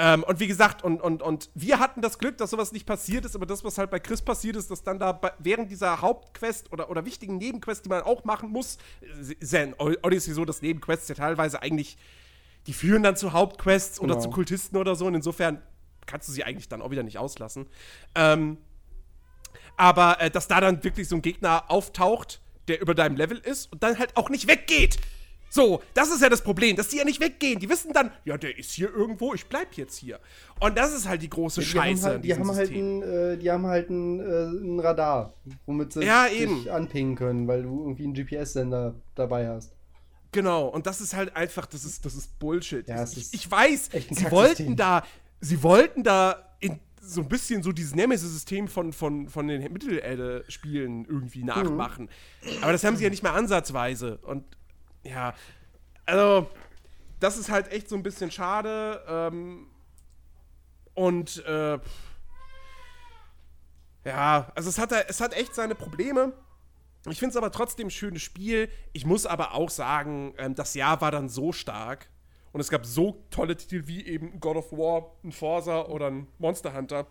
Ähm, 0.00 0.22
und 0.22 0.38
wie 0.38 0.46
gesagt, 0.46 0.84
und, 0.84 1.02
und, 1.02 1.22
und 1.22 1.50
wir 1.54 1.80
hatten 1.80 2.02
das 2.02 2.18
Glück, 2.18 2.38
dass 2.38 2.50
sowas 2.50 2.70
nicht 2.70 2.86
passiert 2.86 3.24
ist, 3.24 3.34
aber 3.34 3.46
das, 3.46 3.64
was 3.64 3.78
halt 3.78 3.90
bei 3.90 3.98
Chris 3.98 4.22
passiert 4.22 4.54
ist, 4.54 4.70
dass 4.70 4.84
dann 4.84 5.00
da 5.00 5.10
bei, 5.10 5.32
während 5.40 5.72
dieser 5.72 6.00
Hauptquest 6.00 6.72
oder, 6.72 6.88
oder 6.88 7.04
wichtigen 7.04 7.36
Nebenquests, 7.38 7.82
die 7.82 7.88
man 7.88 8.02
auch 8.02 8.24
machen 8.24 8.50
muss, 8.50 8.78
ist 9.40 9.52
ja 9.52 9.64
in 9.64 9.74
Odyssey 9.74 10.34
so, 10.34 10.44
dass 10.44 10.62
Nebenquests 10.62 11.08
ja 11.08 11.16
teilweise 11.16 11.62
eigentlich, 11.62 11.98
die 12.68 12.74
führen 12.74 13.02
dann 13.02 13.16
zu 13.16 13.32
Hauptquests 13.32 13.98
genau. 13.98 14.12
oder 14.12 14.22
zu 14.22 14.30
Kultisten 14.30 14.76
oder 14.76 14.94
so, 14.94 15.06
und 15.06 15.16
insofern 15.16 15.60
kannst 16.06 16.28
du 16.28 16.32
sie 16.32 16.44
eigentlich 16.44 16.68
dann 16.68 16.80
auch 16.80 16.92
wieder 16.92 17.02
nicht 17.02 17.18
auslassen. 17.18 17.66
Ähm, 18.14 18.58
aber 19.78 20.20
äh, 20.20 20.30
dass 20.30 20.48
da 20.48 20.60
dann 20.60 20.84
wirklich 20.84 21.08
so 21.08 21.16
ein 21.16 21.22
Gegner 21.22 21.70
auftaucht, 21.70 22.40
der 22.66 22.80
über 22.80 22.94
deinem 22.94 23.16
Level 23.16 23.38
ist 23.38 23.72
und 23.72 23.82
dann 23.82 23.98
halt 23.98 24.16
auch 24.16 24.28
nicht 24.28 24.46
weggeht. 24.48 24.98
So, 25.50 25.82
das 25.94 26.10
ist 26.10 26.20
ja 26.20 26.28
das 26.28 26.42
Problem, 26.42 26.76
dass 26.76 26.88
die 26.88 26.98
ja 26.98 27.04
nicht 27.04 27.20
weggehen. 27.20 27.58
Die 27.58 27.70
wissen 27.70 27.92
dann, 27.94 28.10
ja, 28.24 28.36
der 28.36 28.58
ist 28.58 28.72
hier 28.72 28.92
irgendwo, 28.94 29.32
ich 29.32 29.46
bleib 29.46 29.74
jetzt 29.74 29.96
hier. 29.96 30.20
Und 30.60 30.76
das 30.76 30.92
ist 30.92 31.08
halt 31.08 31.22
die 31.22 31.30
große 31.30 31.60
die 31.60 31.66
Scheiße. 31.66 32.02
Haben 32.02 32.12
halt, 32.12 32.24
die, 32.24 32.34
haben 32.34 32.54
halt 32.54 32.70
ein, 32.70 33.02
äh, 33.02 33.36
die 33.38 33.50
haben 33.50 33.66
halt 33.66 33.88
ein, 33.88 34.20
äh, 34.20 34.46
ein 34.46 34.80
Radar, 34.80 35.32
womit 35.64 35.94
sie 35.94 36.04
ja, 36.04 36.28
dich 36.28 36.70
anpingen 36.70 37.14
können, 37.14 37.48
weil 37.48 37.62
du 37.62 37.80
irgendwie 37.80 38.04
einen 38.04 38.14
GPS-Sender 38.14 38.94
dabei 39.14 39.48
hast. 39.48 39.72
Genau, 40.32 40.68
und 40.68 40.86
das 40.86 41.00
ist 41.00 41.14
halt 41.14 41.34
einfach, 41.34 41.64
das 41.64 41.84
ist, 41.86 42.04
das 42.04 42.14
ist 42.14 42.38
Bullshit. 42.38 42.86
Ja, 42.86 43.02
ich, 43.04 43.32
ich 43.32 43.50
weiß, 43.50 43.88
sie 44.10 44.30
wollten 44.30 44.76
da, 44.76 45.02
sie 45.40 45.62
wollten 45.62 46.02
da 46.02 46.54
in 46.60 46.78
so 47.08 47.22
ein 47.22 47.28
bisschen 47.28 47.62
so 47.62 47.72
dieses 47.72 47.94
Nemesis-System 47.94 48.68
von, 48.68 48.92
von, 48.92 49.28
von 49.28 49.48
den 49.48 49.72
Mittelerde-Spielen 49.72 51.04
irgendwie 51.06 51.42
nachmachen. 51.42 52.08
Mhm. 52.42 52.62
Aber 52.62 52.72
das 52.72 52.84
haben 52.84 52.96
sie 52.96 53.04
ja 53.04 53.10
nicht 53.10 53.22
mehr 53.22 53.32
ansatzweise. 53.32 54.18
Und 54.18 54.44
ja, 55.04 55.34
also, 56.04 56.50
das 57.20 57.38
ist 57.38 57.50
halt 57.50 57.72
echt 57.72 57.88
so 57.88 57.96
ein 57.96 58.02
bisschen 58.02 58.30
schade. 58.30 59.02
Ähm, 59.08 59.66
und 60.94 61.44
äh, 61.46 61.78
ja, 64.04 64.52
also 64.54 64.68
es 64.68 64.78
hat, 64.78 64.92
es 64.92 65.20
hat 65.20 65.34
echt 65.34 65.54
seine 65.54 65.74
Probleme. 65.74 66.32
Ich 67.08 67.18
finde 67.18 67.30
es 67.30 67.36
aber 67.36 67.50
trotzdem 67.50 67.86
ein 67.86 67.90
schönes 67.90 68.22
Spiel. 68.22 68.68
Ich 68.92 69.06
muss 69.06 69.24
aber 69.24 69.54
auch 69.54 69.70
sagen, 69.70 70.34
ähm, 70.36 70.54
das 70.54 70.74
Jahr 70.74 71.00
war 71.00 71.10
dann 71.10 71.28
so 71.28 71.52
stark, 71.52 72.08
und 72.58 72.62
es 72.62 72.70
gab 72.70 72.84
so 72.84 73.24
tolle 73.30 73.56
Titel 73.56 73.86
wie 73.86 74.04
eben 74.04 74.40
God 74.40 74.56
of 74.56 74.72
War, 74.72 75.14
ein 75.22 75.30
Forza 75.30 75.82
oder 75.82 76.08
ein 76.08 76.26
Monster 76.38 76.74
Hunter. 76.74 77.06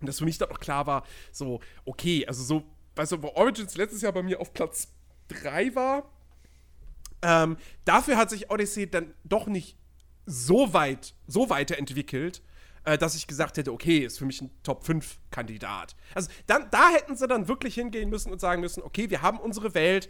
Und 0.00 0.08
dass 0.08 0.18
für 0.18 0.24
mich 0.24 0.38
dann 0.38 0.50
auch 0.50 0.60
klar 0.60 0.86
war, 0.86 1.04
so, 1.30 1.60
okay, 1.84 2.26
also 2.26 2.42
so, 2.42 2.62
weißt 2.96 3.12
du, 3.12 3.22
wo 3.22 3.28
Origins 3.34 3.76
letztes 3.76 4.00
Jahr 4.00 4.12
bei 4.12 4.22
mir 4.22 4.40
auf 4.40 4.54
Platz 4.54 4.88
3 5.28 5.74
war, 5.74 6.10
ähm, 7.20 7.58
dafür 7.84 8.16
hat 8.16 8.30
sich 8.30 8.50
Odyssey 8.50 8.90
dann 8.90 9.12
doch 9.24 9.46
nicht 9.46 9.76
so 10.24 10.72
weit, 10.72 11.12
so 11.26 11.50
weiterentwickelt, 11.50 12.40
äh, 12.84 12.96
dass 12.96 13.14
ich 13.14 13.26
gesagt 13.26 13.58
hätte, 13.58 13.74
okay, 13.74 13.98
ist 13.98 14.16
für 14.16 14.24
mich 14.24 14.40
ein 14.40 14.50
Top 14.62 14.86
5 14.86 15.18
Kandidat. 15.30 15.96
Also 16.14 16.30
dann, 16.46 16.70
da 16.70 16.88
hätten 16.88 17.14
sie 17.14 17.28
dann 17.28 17.46
wirklich 17.46 17.74
hingehen 17.74 18.08
müssen 18.08 18.32
und 18.32 18.40
sagen 18.40 18.62
müssen, 18.62 18.82
okay, 18.82 19.10
wir 19.10 19.20
haben 19.20 19.38
unsere 19.38 19.74
Welt 19.74 20.08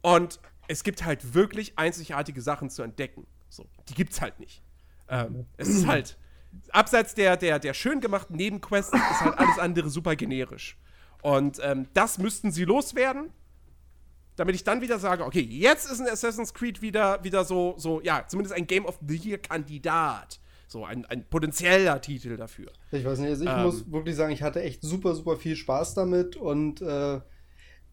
und 0.00 0.38
es 0.68 0.84
gibt 0.84 1.04
halt 1.04 1.34
wirklich 1.34 1.76
einzigartige 1.76 2.40
Sachen 2.40 2.70
zu 2.70 2.84
entdecken. 2.84 3.26
So, 3.50 3.66
die 3.88 3.94
gibt's 3.94 4.20
halt 4.22 4.40
nicht. 4.40 4.62
Ähm, 5.08 5.44
es 5.58 5.68
ist 5.68 5.86
halt, 5.86 6.16
abseits 6.70 7.14
der, 7.14 7.36
der, 7.36 7.58
der 7.58 7.74
schön 7.74 8.00
gemachten 8.00 8.36
Nebenquests, 8.36 8.92
ist 8.94 9.20
halt 9.20 9.38
alles 9.38 9.58
andere 9.58 9.90
super 9.90 10.16
generisch. 10.16 10.78
Und 11.22 11.58
ähm, 11.62 11.88
das 11.92 12.18
müssten 12.18 12.50
sie 12.50 12.64
loswerden. 12.64 13.30
damit 14.36 14.54
ich 14.54 14.64
dann 14.64 14.80
wieder 14.80 14.98
sage, 14.98 15.24
okay, 15.24 15.40
jetzt 15.40 15.90
ist 15.90 16.00
ein 16.00 16.08
Assassin's 16.08 16.54
Creed 16.54 16.80
wieder, 16.80 17.22
wieder 17.22 17.44
so, 17.44 17.74
so, 17.76 18.00
ja, 18.00 18.24
zumindest 18.26 18.54
ein 18.54 18.66
Game 18.66 18.86
of 18.86 18.98
the 19.06 19.16
Year-Kandidat. 19.16 20.40
So 20.66 20.84
ein, 20.84 21.04
ein 21.06 21.28
potenzieller 21.28 22.00
Titel 22.00 22.36
dafür. 22.36 22.70
Ich 22.92 23.04
weiß 23.04 23.18
nicht, 23.18 23.28
also 23.28 23.44
ich 23.44 23.50
ähm, 23.50 23.62
muss 23.64 23.90
wirklich 23.90 24.16
sagen, 24.16 24.32
ich 24.32 24.42
hatte 24.42 24.62
echt 24.62 24.82
super, 24.82 25.14
super 25.14 25.36
viel 25.36 25.56
Spaß 25.56 25.94
damit 25.94 26.36
und 26.36 26.80
äh, 26.80 27.20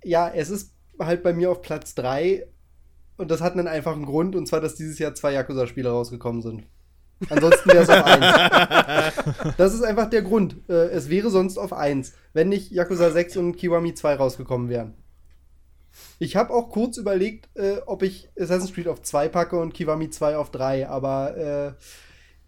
ja, 0.03 0.29
es 0.29 0.49
ist 0.49 0.73
halt 0.99 1.23
bei 1.23 1.33
mir 1.33 1.51
auf 1.51 1.61
Platz 1.63 1.95
3 1.95 2.47
und 3.17 3.31
das 3.31 3.41
hat 3.41 3.53
einen 3.53 3.67
einfachen 3.67 4.05
Grund 4.05 4.35
und 4.35 4.47
zwar, 4.47 4.61
dass 4.61 4.75
dieses 4.75 4.99
Jahr 4.99 5.15
zwei 5.15 5.33
Yakuza-Spiele 5.33 5.89
rausgekommen 5.89 6.41
sind. 6.41 6.63
Ansonsten 7.29 7.69
wäre 7.69 7.83
es 7.83 7.89
auf 7.89 8.03
1. 8.03 9.55
Das 9.57 9.73
ist 9.73 9.81
einfach 9.81 10.09
der 10.09 10.21
Grund. 10.21 10.57
Äh, 10.69 10.89
es 10.89 11.09
wäre 11.09 11.29
sonst 11.29 11.57
auf 11.57 11.73
1, 11.73 12.13
wenn 12.33 12.49
nicht 12.49 12.71
Yakuza 12.71 13.09
6 13.09 13.37
und 13.37 13.55
Kiwami 13.55 13.93
2 13.93 14.15
rausgekommen 14.15 14.69
wären. 14.69 14.93
Ich 16.19 16.35
habe 16.35 16.53
auch 16.53 16.69
kurz 16.69 16.97
überlegt, 16.97 17.49
äh, 17.55 17.77
ob 17.85 18.03
ich 18.03 18.29
Assassin's 18.39 18.73
Creed 18.73 18.87
auf 18.87 19.01
2 19.01 19.29
packe 19.29 19.59
und 19.59 19.73
Kiwami 19.73 20.09
2 20.09 20.37
auf 20.37 20.51
3, 20.51 20.87
aber 20.87 21.37
äh, 21.37 21.73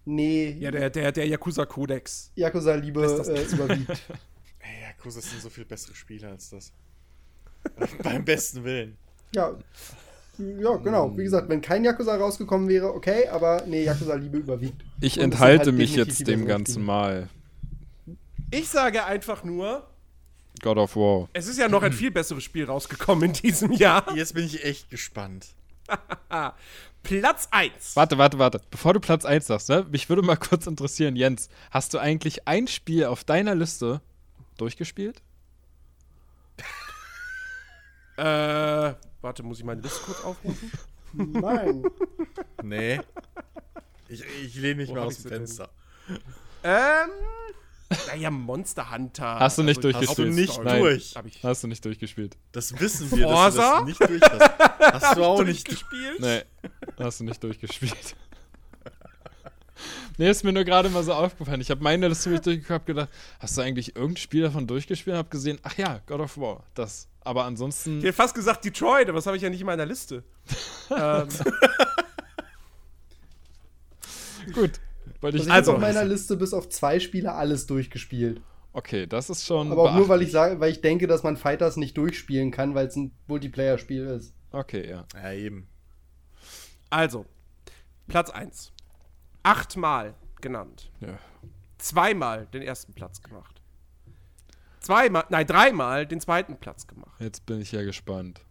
nee. 0.06 0.56
Ja, 0.60 0.70
der, 0.70 0.90
der, 0.92 1.12
der 1.12 1.28
Yakuza-Kodex. 1.28 2.32
Yakuza-Liebe 2.36 3.02
äh, 3.02 3.54
überwiegt. 3.54 3.90
Ey, 4.60 4.82
Yakuza 4.88 5.22
sind 5.22 5.42
so 5.42 5.50
viel 5.50 5.66
bessere 5.66 5.96
Spiele 5.96 6.30
als 6.30 6.52
das. 6.52 6.72
Beim 8.04 8.24
besten 8.24 8.64
Willen. 8.64 8.98
Ja. 9.34 9.58
Ja, 10.40 10.78
genau. 10.78 11.16
Wie 11.18 11.24
gesagt, 11.24 11.50
wenn 11.50 11.62
kein 11.62 11.84
Yakuza 11.84 12.16
rausgekommen 12.16 12.70
wäre, 12.70 12.94
okay, 12.94 13.28
aber 13.28 13.64
nee, 13.68 13.84
Yakuza-Liebe 13.84 14.38
überwiegt. 14.38 14.82
Ich 15.02 15.18
Und 15.18 15.26
enthalte 15.26 15.66
halt 15.66 15.76
mich 15.76 15.96
jetzt 15.96 16.26
dem 16.28 16.46
ganzen 16.46 16.84
Mal. 16.84 17.30
Ich 18.52 18.70
sage 18.70 19.04
einfach 19.06 19.44
nur, 19.44 19.86
God 20.62 20.78
of 20.78 20.96
War. 20.96 21.30
Es 21.34 21.48
ist 21.48 21.58
ja 21.58 21.68
noch 21.68 21.84
ein 21.84 21.94
viel 21.94 22.12
besseres 22.12 22.44
Spiel 22.44 22.66
rausgekommen 22.66 23.26
in 23.30 23.34
diesem 23.34 23.72
Jahr. 23.72 24.16
Jetzt 24.16 24.34
bin 24.34 24.46
ich 24.46 24.64
echt 24.64 24.90
gespannt. 24.90 25.48
Platz 27.04 27.48
1. 27.52 27.96
Warte, 27.96 28.18
warte, 28.18 28.40
warte. 28.40 28.62
Bevor 28.70 28.94
du 28.94 29.00
Platz 29.00 29.26
1 29.26 29.48
sagst, 29.48 29.70
ne? 29.70 29.86
mich 29.90 30.10
würde 30.10 30.22
mal 30.22 30.36
kurz 30.38 30.68
interessieren, 30.68 31.16
Jens, 31.16 31.50
hast 31.72 31.94
du 31.94 32.00
eigentlich 32.00 32.48
ein 32.48 32.68
Spiel 32.68 33.06
auf 33.06 33.24
deiner 33.24 33.56
Liste 33.56 34.02
durchgespielt? 34.58 35.22
äh, 38.18 38.94
warte, 39.22 39.44
muss 39.44 39.60
ich 39.60 39.66
meine 39.66 39.82
Liste 39.82 40.02
kurz 40.02 40.24
aufrufen? 40.24 40.72
Nein. 41.14 41.84
nee. 42.64 43.00
Ich, 44.08 44.24
ich 44.44 44.56
lehne 44.56 44.76
mich 44.76 44.90
Wo 44.90 44.96
mal 44.96 45.04
aus 45.04 45.22
dem 45.22 45.30
Fenster. 45.30 45.70
Ähm. 46.64 47.10
Naja, 48.08 48.30
Monster 48.30 48.92
Hunter. 48.92 49.40
Hast 49.40 49.58
du 49.58 49.64
nicht 49.64 49.78
also, 49.78 49.92
durchgespielt? 49.92 50.28
Hast 50.28 50.38
du 50.38 50.42
nicht 50.42 50.64
Nein. 50.64 50.82
durch. 50.82 51.16
Hast 51.42 51.64
du 51.64 51.68
nicht 51.68 51.84
durchgespielt. 51.84 52.38
Das 52.52 52.80
wissen 52.80 53.10
wir, 53.12 53.28
dass 53.28 53.56
du 53.56 53.62
das 53.62 53.84
nicht 53.86 54.00
durch 54.00 54.22
hast. 54.22 54.94
Hast 54.94 55.18
du 55.18 55.24
auch 55.26 55.44
nicht 55.44 55.68
gespielt? 55.68 56.20
Nee, 56.20 56.44
hast 57.00 57.20
du 57.20 57.24
nicht 57.24 57.44
durchgespielt. 57.44 58.16
Nee, 60.18 60.30
ist 60.30 60.44
mir 60.44 60.54
nur 60.54 60.64
gerade 60.64 60.90
mal 60.90 61.04
so 61.04 61.14
aufgefallen. 61.14 61.62
Ich 61.62 61.72
habe 61.72 61.84
meine 61.84 62.08
Liste 62.08 62.30
durchgeguckt, 62.30 62.70
habe 62.70 62.86
gedacht, 62.86 63.10
hast 63.40 63.58
du 63.58 63.62
eigentlich 63.62 63.96
irgendein 63.96 64.18
Spiel 64.18 64.44
davon 64.44 64.68
durchgespielt? 64.68 65.16
Habe 65.16 65.30
gesehen, 65.30 65.60
ach 65.64 65.78
ja, 65.78 66.02
God 66.06 66.22
of 66.22 66.38
War, 66.38 66.64
das. 66.74 67.08
Aber 67.22 67.46
ansonsten. 67.46 68.00
Ich 68.00 68.06
hätte 68.06 68.14
fast 68.14 68.34
gesagt 68.34 68.66
Detroit, 68.66 69.10
aber 69.10 69.18
das 69.18 69.26
habe 69.26 69.38
ich 69.38 69.44
ja 69.44 69.50
nicht 69.50 69.62
in 69.62 69.68
meiner 69.68 69.86
Liste. 69.86 70.24
ähm. 70.96 71.28
Gut. 74.54 74.80
Weil 75.22 75.36
ich 75.36 75.52
also, 75.52 75.74
auf 75.74 75.80
meiner 75.80 76.06
Liste 76.06 76.38
bis 76.38 76.54
auf 76.54 76.70
zwei 76.70 77.00
Spiele 77.00 77.34
alles 77.34 77.68
durchgespielt. 77.68 78.42
Okay, 78.72 79.08
das 79.08 79.30
ist 79.30 79.46
schon. 79.46 79.72
Aber 79.72 79.84
auch 79.84 79.96
nur, 79.96 80.10
weil 80.10 80.22
ich 80.22 80.32
sage, 80.32 80.60
weil 80.60 80.72
ich 80.72 80.82
denke, 80.82 81.08
dass 81.08 81.24
man 81.24 81.38
Fighters 81.38 81.76
nicht 81.76 81.98
durchspielen 81.98 82.52
kann, 82.52 82.76
weil 82.76 82.88
es 82.88 82.96
ein 82.96 83.12
Multiplayer-Spiel 83.28 84.06
ist. 84.06 84.34
Okay, 84.52 84.90
ja. 84.90 85.06
Ja, 85.14 85.34
eben. 85.34 85.68
Also, 86.90 87.26
Platz 88.08 88.30
1. 88.30 88.72
Achtmal 89.44 90.16
genannt. 90.42 90.92
Ja. 91.00 91.18
Zweimal 91.78 92.48
den 92.48 92.62
ersten 92.62 92.94
Platz 92.94 93.22
gemacht. 93.22 93.62
Zweimal, 94.80 95.26
nein, 95.30 95.46
dreimal 95.46 96.06
den 96.06 96.20
zweiten 96.20 96.58
Platz 96.58 96.88
gemacht. 96.88 97.20
Jetzt 97.20 97.46
bin 97.46 97.62
ich 97.62 97.72
ja 97.72 97.84
gespannt. 97.84 98.46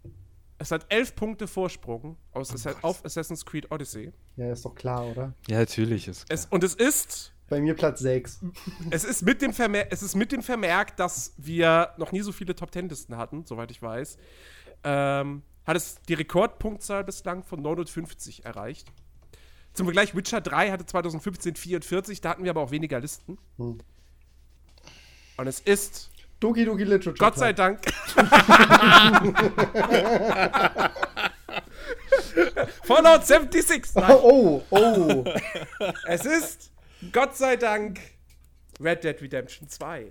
Es 0.59 0.71
hat 0.71 0.87
elf 0.89 1.15
Punkte 1.15 1.47
Vorsprung 1.47 2.17
aus 2.33 2.67
oh 2.67 2.71
auf 2.83 3.05
Assassin's 3.05 3.47
Creed 3.47 3.71
Odyssey. 3.71 4.13
Ja, 4.37 4.53
ist 4.53 4.65
doch 4.65 4.75
klar, 4.75 5.07
oder? 5.07 5.33
Ja, 5.49 5.59
natürlich 5.59 6.09
ist 6.09 6.27
klar. 6.27 6.35
Es, 6.35 6.47
und 6.47 6.65
es 6.65 6.75
ist. 6.75 7.33
Bei 7.49 7.61
mir 7.61 7.75
Platz 7.75 8.01
6. 8.01 8.41
Es 8.91 9.05
ist, 9.05 9.23
mit 9.23 9.41
dem 9.41 9.53
es 9.91 10.03
ist 10.03 10.15
mit 10.15 10.33
dem 10.33 10.43
Vermerk, 10.43 10.97
dass 10.97 11.33
wir 11.39 11.95
noch 11.97 12.13
nie 12.13 12.21
so 12.21 12.33
viele 12.33 12.55
Top 12.55 12.71
Ten-Listen 12.71 13.17
hatten, 13.17 13.47
soweit 13.47 13.71
ich 13.71 13.81
weiß. 13.81 14.19
Ähm, 14.85 15.43
hat 15.65 15.77
es 15.77 16.01
die 16.09 16.15
Rekordpunktzahl 16.15 17.05
bislang 17.05 17.45
von 17.45 17.63
950 17.63 18.45
erreicht. 18.45 18.93
Zum 19.79 19.87
Vergleich, 19.87 20.15
Witcher 20.17 20.41
3 20.41 20.73
hatte 20.73 20.85
2015 20.87 21.55
44, 21.55 22.21
da 22.21 22.31
hatten 22.31 22.43
wir 22.43 22.51
aber 22.51 22.63
auch 22.63 22.73
weniger 22.73 22.99
Listen. 22.99 23.39
Hm. 23.59 23.79
Und 25.37 25.47
es 25.47 25.61
ist 25.61 26.11
Doki 26.41 26.65
Doki 26.65 26.83
Literature. 26.83 27.15
Gott 27.17 27.39
sei 27.39 27.53
Dank. 27.53 27.79
Fallout 32.83 33.25
76. 33.25 33.95
Nein. 33.95 34.17
Oh, 34.21 34.65
oh. 34.71 35.25
Es 36.09 36.25
ist, 36.25 36.73
Gott 37.13 37.37
sei 37.37 37.55
Dank, 37.55 38.01
Red 38.81 39.05
Dead 39.05 39.23
Redemption 39.23 39.69
2. 39.69 40.11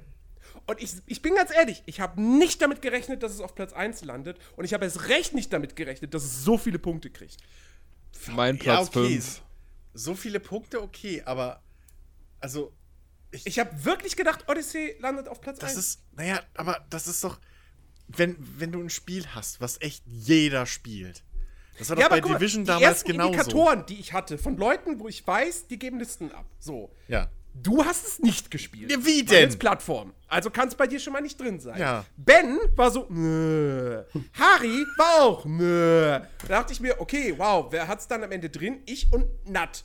Und 0.66 0.82
ich, 0.82 0.94
ich 1.08 1.22
bin 1.22 1.36
ganz 1.36 1.54
ehrlich, 1.54 1.84
ich 1.88 2.00
habe 2.00 2.22
nicht 2.22 2.62
damit 2.62 2.82
gerechnet, 2.82 3.22
dass 3.22 3.34
es 3.34 3.42
auf 3.42 3.54
Platz 3.54 3.74
1 3.74 4.06
landet. 4.06 4.40
Und 4.56 4.64
ich 4.64 4.74
habe 4.74 4.86
es 4.86 5.10
recht 5.10 5.34
nicht 5.34 5.52
damit 5.52 5.76
gerechnet, 5.76 6.14
dass 6.14 6.24
es 6.24 6.46
so 6.46 6.58
viele 6.58 6.80
Punkte 6.80 7.10
kriegt. 7.10 7.36
Mein 8.28 8.58
Platz 8.58 8.88
5. 8.88 9.10
Ja, 9.10 9.18
okay. 9.18 9.42
So 9.98 10.16
viele 10.16 10.40
Punkte, 10.40 10.82
okay, 10.82 11.24
aber 11.26 11.64
also 12.40 12.74
ich, 13.32 13.45
ich 13.45 13.59
habe 13.59 13.84
wirklich 13.84 14.16
gedacht, 14.16 14.45
Odyssey 14.48 14.95
landet 15.00 15.27
auf 15.27 15.42
Platz 15.42 15.59
das 15.59 15.69
1. 15.69 15.76
Das 15.76 15.85
ist, 15.85 16.00
naja, 16.14 16.42
aber 16.56 16.85
das 16.90 17.08
ist 17.08 17.24
doch, 17.24 17.40
wenn, 18.08 18.38
wenn 18.40 18.72
du 18.72 18.80
ein 18.80 18.90
Spiel 18.90 19.26
hast, 19.34 19.59
was 19.59 19.82
echt 19.82 20.03
jeder 20.06 20.66
spielt. 20.66 21.24
Das 21.77 21.90
war 21.90 21.95
doch 21.95 22.03
ja, 22.03 22.09
bei 22.09 22.22
Division 22.22 22.64
mal, 22.64 22.80
damals 22.80 23.03
genauso. 23.03 23.32
Die 23.32 23.38
Indikatoren, 23.38 23.85
die 23.85 24.00
ich 24.00 24.14
hatte, 24.14 24.38
von 24.38 24.58
Leuten, 24.58 25.00
wo 25.00 25.08
ich 25.08 25.26
weiß, 25.26 25.67
die 25.67 25.77
geben 25.77 26.00
Listen 26.00 26.32
ab. 26.32 26.45
So. 26.59 26.92
Ja. 27.08 27.30
Du 27.64 27.84
hast 27.84 28.06
es 28.06 28.19
nicht 28.19 28.52
gespielt. 28.52 28.92
Ja, 28.92 29.06
wie 29.06 29.24
denn? 29.24 29.45
Als 29.45 29.58
Plattform. 29.58 30.14
Also 30.27 30.50
kann 30.50 30.68
es 30.68 30.76
bei 30.76 30.88
dir 30.88 31.00
schon 31.00 31.14
mal 31.14 31.22
nicht 31.22 31.40
drin 31.40 31.60
sein. 31.60 31.80
Ja. 31.80 32.06
Ben 32.18 32.60
war 32.76 32.92
so, 32.92 33.06
nö. 33.10 34.03
Harry 34.34 34.86
war 34.98 35.24
auch, 35.24 35.45
nö. 35.45 36.19
Da 36.40 36.48
dachte 36.48 36.74
ich 36.74 36.80
mir, 36.80 37.00
okay, 37.00 37.34
wow, 37.38 37.68
wer 37.72 37.88
hat 37.88 38.00
es 38.00 38.08
dann 38.08 38.24
am 38.24 38.32
Ende 38.32 38.50
drin? 38.50 38.82
Ich 38.86 39.11
und 39.11 39.26
Nat. 39.50 39.84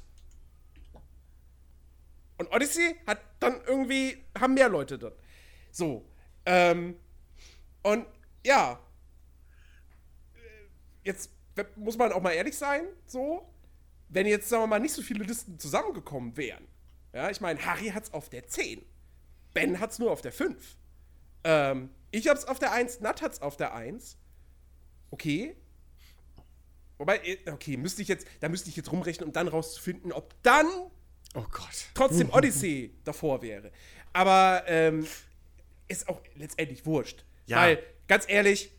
Und 2.38 2.52
Odyssey 2.52 2.96
hat 3.06 3.20
dann 3.38 3.60
irgendwie, 3.66 4.24
haben 4.38 4.54
mehr 4.54 4.68
Leute 4.68 4.98
drin. 4.98 5.12
So. 5.70 6.04
Ähm, 6.44 6.96
und 7.82 8.06
ja. 8.44 8.80
Jetzt 11.04 11.30
muss 11.76 11.96
man 11.96 12.12
auch 12.12 12.20
mal 12.20 12.32
ehrlich 12.32 12.56
sein, 12.56 12.82
so. 13.06 13.48
Wenn 14.08 14.26
jetzt, 14.26 14.48
sagen 14.48 14.64
wir 14.64 14.66
mal, 14.66 14.80
nicht 14.80 14.94
so 14.94 15.02
viele 15.02 15.24
Listen 15.24 15.58
zusammengekommen 15.58 16.36
wären. 16.36 16.66
Ja, 17.12 17.30
ich 17.30 17.40
meine, 17.40 17.64
Harry 17.64 17.88
hat's 17.88 18.12
auf 18.12 18.28
der 18.28 18.46
10. 18.46 18.82
Ben 19.54 19.80
hat's 19.80 19.98
nur 19.98 20.10
auf 20.10 20.22
der 20.22 20.32
5. 20.32 20.76
Ähm, 21.44 21.90
ich 22.10 22.28
hab's 22.28 22.44
auf 22.44 22.58
der 22.58 22.72
1, 22.72 23.00
Nat 23.00 23.22
hat's 23.22 23.42
auf 23.42 23.56
der 23.56 23.74
1. 23.74 24.16
Okay. 25.10 25.56
Wobei, 26.98 27.18
äh, 27.18 27.50
okay, 27.50 27.76
müsste 27.76 28.02
ich 28.02 28.08
jetzt, 28.08 28.26
da 28.40 28.48
müsste 28.48 28.70
ich 28.70 28.76
jetzt 28.76 28.90
rumrechnen, 28.92 29.26
um 29.26 29.32
dann 29.32 29.48
rauszufinden, 29.48 30.12
ob 30.12 30.34
dann 30.42 30.66
Oh 31.34 31.44
Gott. 31.50 31.86
Trotzdem 31.94 32.30
Odyssey 32.30 32.94
davor 33.04 33.42
wäre. 33.42 33.70
Aber 34.12 34.64
ähm, 34.66 35.06
ist 35.88 36.08
auch 36.08 36.20
letztendlich 36.34 36.84
wurscht. 36.84 37.24
Ja. 37.46 37.58
Weil, 37.58 37.82
ganz 38.06 38.24
ehrlich, 38.28 38.70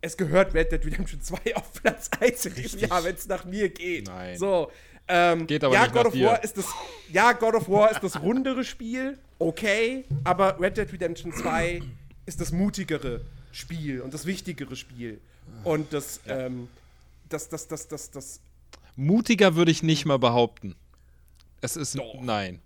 es 0.00 0.16
gehört 0.16 0.54
Red 0.54 0.72
Dead 0.72 0.84
Redemption 0.84 1.20
2 1.20 1.56
auf 1.56 1.72
Platz 1.74 2.10
1 2.18 2.46
in 2.46 2.54
diesem 2.54 2.80
Jahr, 2.80 3.04
wenn 3.04 3.14
es 3.14 3.26
nach 3.26 3.44
mir 3.44 3.68
geht. 3.68 4.06
Nein. 4.06 4.38
So. 4.38 4.70
Ähm, 5.08 5.46
geht 5.46 5.64
aber 5.64 5.74
ja, 5.74 5.82
nicht 5.82 5.94
God 5.94 6.06
of 6.06 6.12
dir. 6.12 6.26
War 6.26 6.44
ist 6.44 6.56
das, 6.56 6.66
ja, 7.12 7.32
God 7.32 7.54
of 7.54 7.68
War 7.68 7.90
ist 7.90 8.02
das 8.02 8.20
rundere 8.20 8.64
Spiel, 8.64 9.18
okay, 9.38 10.04
aber 10.24 10.58
Red 10.60 10.76
Dead 10.76 10.92
Redemption 10.92 11.32
2 11.32 11.82
ist 12.26 12.40
das 12.40 12.52
mutigere 12.52 13.22
Spiel 13.50 14.00
und 14.00 14.14
das 14.14 14.26
wichtigere 14.26 14.76
Spiel. 14.76 15.20
Und 15.64 15.92
das, 15.92 16.20
ja. 16.24 16.46
ähm, 16.46 16.68
das, 17.28 17.48
das, 17.48 17.68
das, 17.68 17.88
das, 17.88 18.10
das. 18.10 18.40
Mutiger 18.96 19.54
würde 19.54 19.70
ich 19.70 19.82
nicht 19.82 20.06
mal 20.06 20.18
behaupten. 20.18 20.76
Es 21.60 21.76
ist. 21.76 21.96
Doch. 21.96 22.20
Nein. 22.20 22.60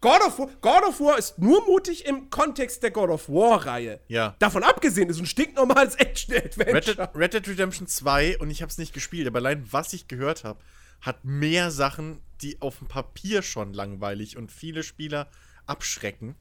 God 0.00 0.20
of, 0.26 0.38
War, 0.38 0.48
God 0.60 0.88
of 0.88 1.00
War 1.00 1.18
ist 1.18 1.38
nur 1.38 1.64
mutig 1.66 2.06
im 2.06 2.30
Kontext 2.30 2.82
der 2.82 2.90
God 2.90 3.10
of 3.10 3.28
War-Reihe. 3.28 4.00
Ja. 4.08 4.34
Davon 4.38 4.62
abgesehen 4.62 5.10
ist 5.10 5.18
ein 5.18 5.26
stinknormales 5.26 5.94
Action-Adventure. 5.96 6.74
Red, 6.74 6.86
Dead, 6.86 7.08
Red 7.14 7.34
Dead 7.34 7.48
Redemption 7.48 7.86
2, 7.86 8.38
und 8.38 8.50
ich 8.50 8.62
habe 8.62 8.70
es 8.70 8.78
nicht 8.78 8.94
gespielt, 8.94 9.26
aber 9.26 9.38
allein 9.40 9.66
was 9.70 9.92
ich 9.92 10.08
gehört 10.08 10.44
habe, 10.44 10.58
hat 11.00 11.24
mehr 11.24 11.70
Sachen, 11.70 12.20
die 12.40 12.60
auf 12.60 12.78
dem 12.78 12.88
Papier 12.88 13.42
schon 13.42 13.72
langweilig 13.72 14.36
und 14.36 14.50
viele 14.52 14.82
Spieler 14.82 15.28
abschrecken. 15.66 16.34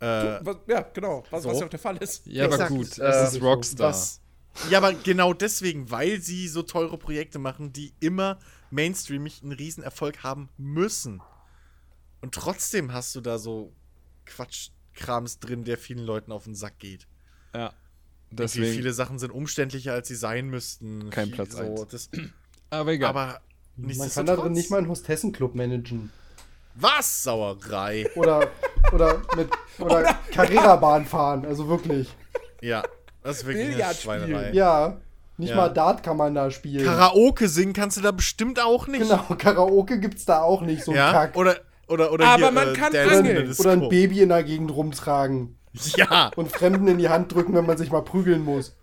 Äh, 0.00 0.38
was, 0.42 0.56
ja, 0.68 0.82
genau. 0.82 1.24
Was, 1.30 1.42
so. 1.42 1.50
was 1.50 1.60
ja 1.60 1.66
auch 1.66 1.70
der 1.70 1.78
Fall 1.78 1.96
ist. 1.98 2.26
Ja, 2.26 2.44
aber 2.44 2.68
gut, 2.68 2.98
äh, 2.98 3.04
es 3.04 3.34
ist 3.34 3.42
Rockstar. 3.42 3.90
Was, 3.90 4.20
Ja, 4.70 4.78
aber 4.78 4.92
genau 4.92 5.32
deswegen, 5.32 5.90
weil 5.90 6.20
sie 6.20 6.48
so 6.48 6.62
teure 6.62 6.98
Projekte 6.98 7.38
machen, 7.38 7.72
die 7.72 7.92
immer 8.00 8.38
mainstreamig 8.70 9.42
einen 9.42 9.52
Riesenerfolg 9.52 10.22
haben 10.22 10.48
müssen. 10.56 11.20
Und 12.20 12.34
trotzdem 12.34 12.92
hast 12.92 13.14
du 13.14 13.20
da 13.20 13.38
so 13.38 13.72
Quatschkrams 14.26 15.38
drin, 15.40 15.64
der 15.64 15.78
vielen 15.78 16.04
Leuten 16.04 16.32
auf 16.32 16.44
den 16.44 16.54
Sack 16.54 16.78
geht. 16.78 17.06
Ja. 17.54 17.72
Deswegen. 18.30 18.74
Viele 18.74 18.92
Sachen 18.92 19.18
sind 19.18 19.30
umständlicher, 19.30 19.94
als 19.94 20.08
sie 20.08 20.14
sein 20.14 20.48
müssten. 20.48 21.10
Kein 21.10 21.30
Platz 21.30 21.52
so, 21.52 21.86
das, 21.90 22.10
Aber 22.70 22.92
egal. 22.92 23.10
Aber 23.10 23.40
Man 23.78 24.10
kann 24.10 24.26
da 24.26 24.36
drin 24.36 24.52
nicht 24.52 24.70
mal 24.70 24.78
einen 24.78 24.88
Hostessenclub 24.88 25.54
managen. 25.54 26.10
Was? 26.74 27.22
Sauerei. 27.22 28.06
Oder, 28.16 28.48
oder 28.92 29.22
mit 29.36 29.48
oder, 29.78 30.00
oder 30.00 30.18
Carrera-Bahn 30.32 31.06
fahren, 31.06 31.44
also 31.46 31.68
wirklich. 31.68 32.08
Ja, 32.60 32.82
das 33.22 33.38
ist 33.38 33.46
wirklich 33.46 33.82
eine 33.82 33.94
Schweinerei. 33.94 34.52
Ja, 34.52 34.98
nicht 35.36 35.50
ja. 35.50 35.56
mal 35.56 35.68
Dart 35.68 36.02
kann 36.02 36.16
man 36.16 36.34
da 36.34 36.50
spielen. 36.50 36.84
Karaoke 36.84 37.48
singen 37.48 37.72
kannst 37.72 37.96
du 37.96 38.00
da 38.00 38.10
bestimmt 38.10 38.60
auch 38.60 38.88
nicht. 38.88 39.02
Genau, 39.02 39.24
Karaoke 39.38 40.00
gibt's 40.00 40.24
da 40.24 40.42
auch 40.42 40.62
nicht, 40.62 40.84
so 40.84 40.92
ja? 40.92 41.12
Kack. 41.12 41.36
Oder, 41.36 41.56
oder, 41.86 42.12
oder 42.12 42.26
Aber 42.26 42.44
hier, 42.44 42.52
man 42.52 42.68
äh, 42.68 42.72
kann 42.72 42.96
angeln. 42.96 43.54
Oder 43.56 43.70
ein 43.70 43.88
Baby 43.88 44.22
in 44.22 44.30
der 44.30 44.42
Gegend 44.42 44.72
rumtragen. 44.72 45.56
Ja. 45.96 46.30
Und 46.34 46.50
Fremden 46.50 46.88
in 46.88 46.98
die 46.98 47.08
Hand 47.08 47.32
drücken, 47.32 47.54
wenn 47.54 47.66
man 47.66 47.78
sich 47.78 47.92
mal 47.92 48.02
prügeln 48.02 48.44
muss. 48.44 48.76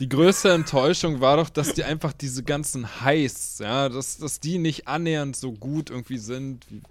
Die 0.00 0.08
größte 0.08 0.52
Enttäuschung 0.52 1.20
war 1.20 1.38
doch, 1.38 1.50
dass 1.50 1.74
die 1.74 1.82
einfach 1.82 2.12
diese 2.12 2.44
ganzen 2.44 3.00
Highs, 3.00 3.58
ja, 3.58 3.88
dass, 3.88 4.18
dass 4.18 4.38
die 4.38 4.58
nicht 4.58 4.86
annähernd 4.86 5.34
so 5.34 5.52
gut 5.52 5.90
irgendwie 5.90 6.18
sind 6.18 6.64
wie 6.70 6.82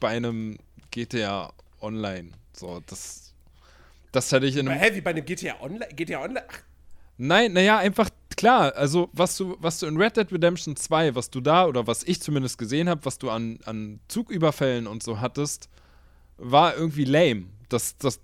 bei 0.00 0.08
einem 0.08 0.56
GTA 0.90 1.52
Online. 1.82 2.30
So, 2.54 2.80
das, 2.86 3.34
das 4.12 4.32
hätte 4.32 4.46
ich 4.46 4.56
in 4.56 4.68
einem. 4.68 4.80
Hä, 4.80 4.94
wie 4.94 5.00
bei 5.02 5.10
einem 5.10 5.24
GTA 5.24 5.60
Online? 5.60 5.88
GTA 5.94 6.22
Online? 6.22 6.44
Ach. 6.48 6.58
Nein, 7.18 7.52
naja, 7.52 7.78
einfach 7.78 8.10
klar. 8.36 8.74
Also, 8.74 9.10
was 9.12 9.36
du, 9.36 9.56
was 9.60 9.78
du 9.78 9.86
in 9.86 9.96
Red 9.96 10.16
Dead 10.16 10.30
Redemption 10.32 10.76
2, 10.76 11.14
was 11.14 11.30
du 11.30 11.40
da, 11.40 11.66
oder 11.66 11.86
was 11.86 12.02
ich 12.04 12.20
zumindest 12.22 12.58
gesehen 12.58 12.88
habe, 12.88 13.04
was 13.04 13.18
du 13.18 13.30
an, 13.30 13.58
an 13.64 14.00
Zugüberfällen 14.08 14.86
und 14.86 15.02
so 15.02 15.20
hattest, 15.20 15.68
war 16.38 16.74
irgendwie 16.76 17.04
lame. 17.04 17.46
Das, 17.68 17.96
das, 17.98 18.20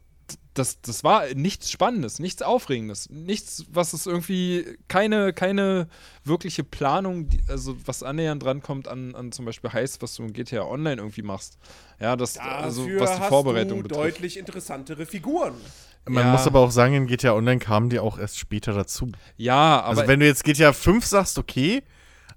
das, 0.55 0.81
das 0.81 1.02
war 1.05 1.33
nichts 1.35 1.70
Spannendes, 1.70 2.19
nichts 2.19 2.43
Aufregendes, 2.43 3.09
nichts, 3.11 3.65
was 3.70 3.93
es 3.93 4.07
irgendwie, 4.07 4.77
keine, 4.89 5.33
keine 5.33 5.89
wirkliche 6.25 6.65
Planung, 6.65 7.28
also 7.49 7.77
was 7.86 8.02
annähernd 8.02 8.43
drankommt 8.43 8.89
an, 8.89 9.15
an 9.15 9.33
zum 9.33 9.44
Beispiel 9.44 9.73
heißt, 9.73 10.02
was 10.02 10.15
du 10.15 10.25
in 10.25 10.33
GTA 10.33 10.62
Online 10.62 11.01
irgendwie 11.01 11.23
machst. 11.23 11.59
Ja, 12.01 12.17
das, 12.17 12.35
Dafür 12.35 12.52
also 12.52 12.89
was 12.99 13.17
die 13.17 13.23
Vorbereitung 13.23 13.78
hast 13.78 13.85
du 13.85 13.89
betrifft. 13.89 14.17
deutlich 14.17 14.36
interessantere 14.39 15.07
Figuren. 15.07 15.55
Man 16.05 16.27
ja. 16.27 16.33
muss 16.33 16.47
aber 16.47 16.61
auch 16.61 16.70
sagen, 16.70 16.94
in 16.94 17.07
GTA 17.07 17.33
Online 17.33 17.61
kamen 17.61 17.89
die 17.89 18.01
auch 18.01 18.19
erst 18.19 18.39
später 18.39 18.73
dazu. 18.73 19.12
Ja, 19.36 19.81
aber. 19.81 20.01
Also, 20.01 20.09
wenn 20.09 20.20
du 20.20 20.27
jetzt 20.27 20.44
GTA 20.44 20.73
5 20.73 21.07
sagst, 21.07 21.39
okay, 21.39 21.83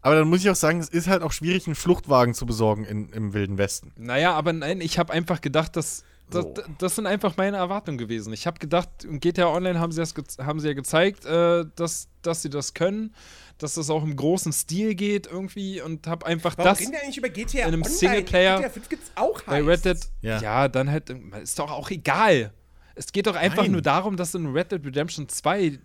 aber 0.01 0.15
dann 0.15 0.29
muss 0.29 0.41
ich 0.41 0.49
auch 0.51 0.55
sagen, 0.55 0.79
es 0.79 0.89
ist 0.89 1.07
halt 1.07 1.23
auch 1.23 1.31
schwierig, 1.31 1.65
einen 1.65 1.73
Fluchtwagen 1.73 2.35
zu 2.35 2.45
besorgen 2.45 2.85
in, 2.85 3.09
im 3.09 3.33
Wilden 3.33 3.57
Westen. 3.57 3.91
Naja, 3.97 4.33
aber 4.33 4.53
nein, 4.53 4.79
ich 4.79 4.99
habe 4.99 5.11
einfach 5.11 5.41
gedacht, 5.41 5.75
dass 5.75 6.03
das, 6.29 6.43
so. 6.43 6.53
das, 6.77 6.95
sind 6.95 7.05
einfach 7.05 7.37
meine 7.37 7.57
Erwartungen 7.57 7.97
gewesen. 7.97 8.33
Ich 8.33 8.47
habe 8.47 8.59
gedacht, 8.59 9.03
in 9.03 9.19
GTA 9.19 9.47
Online 9.47 9.79
haben 9.79 9.91
sie, 9.91 10.01
das 10.01 10.13
haben 10.39 10.59
sie 10.59 10.67
ja 10.67 10.73
gezeigt, 10.73 11.25
äh, 11.25 11.65
dass, 11.75 12.07
dass 12.21 12.41
sie 12.41 12.49
das 12.49 12.73
können, 12.73 13.13
dass 13.57 13.75
das 13.75 13.89
auch 13.89 14.03
im 14.03 14.15
großen 14.15 14.51
Stil 14.51 14.95
geht 14.95 15.27
irgendwie 15.27 15.81
und 15.81 16.07
habe 16.07 16.25
einfach 16.25 16.57
Warum 16.57 16.69
das 16.69 16.79
reden 16.79 16.93
wir 16.93 17.01
eigentlich 17.01 17.17
über 17.17 17.29
GTA 17.29 17.59
in 17.59 17.63
einem 17.65 17.81
Online? 17.83 17.95
Singleplayer. 17.97 18.57
GTA 18.57 18.69
5 18.69 18.89
gibt's 18.89 19.11
auch 19.15 19.41
Bei 19.43 19.61
Red 19.61 19.85
Dead, 19.85 19.97
ja. 20.21 20.39
ja, 20.39 20.67
dann 20.67 20.89
halt, 20.89 21.09
ist 21.41 21.59
doch 21.59 21.71
auch 21.71 21.89
egal. 21.89 22.53
Es 22.95 23.11
geht 23.11 23.27
doch 23.27 23.35
einfach 23.35 23.63
Nein. 23.63 23.73
nur 23.73 23.81
darum, 23.81 24.17
dass 24.17 24.33
in 24.35 24.47
Red 24.47 24.71
Dead 24.71 24.85
Redemption 24.85 25.29
2 25.29 25.79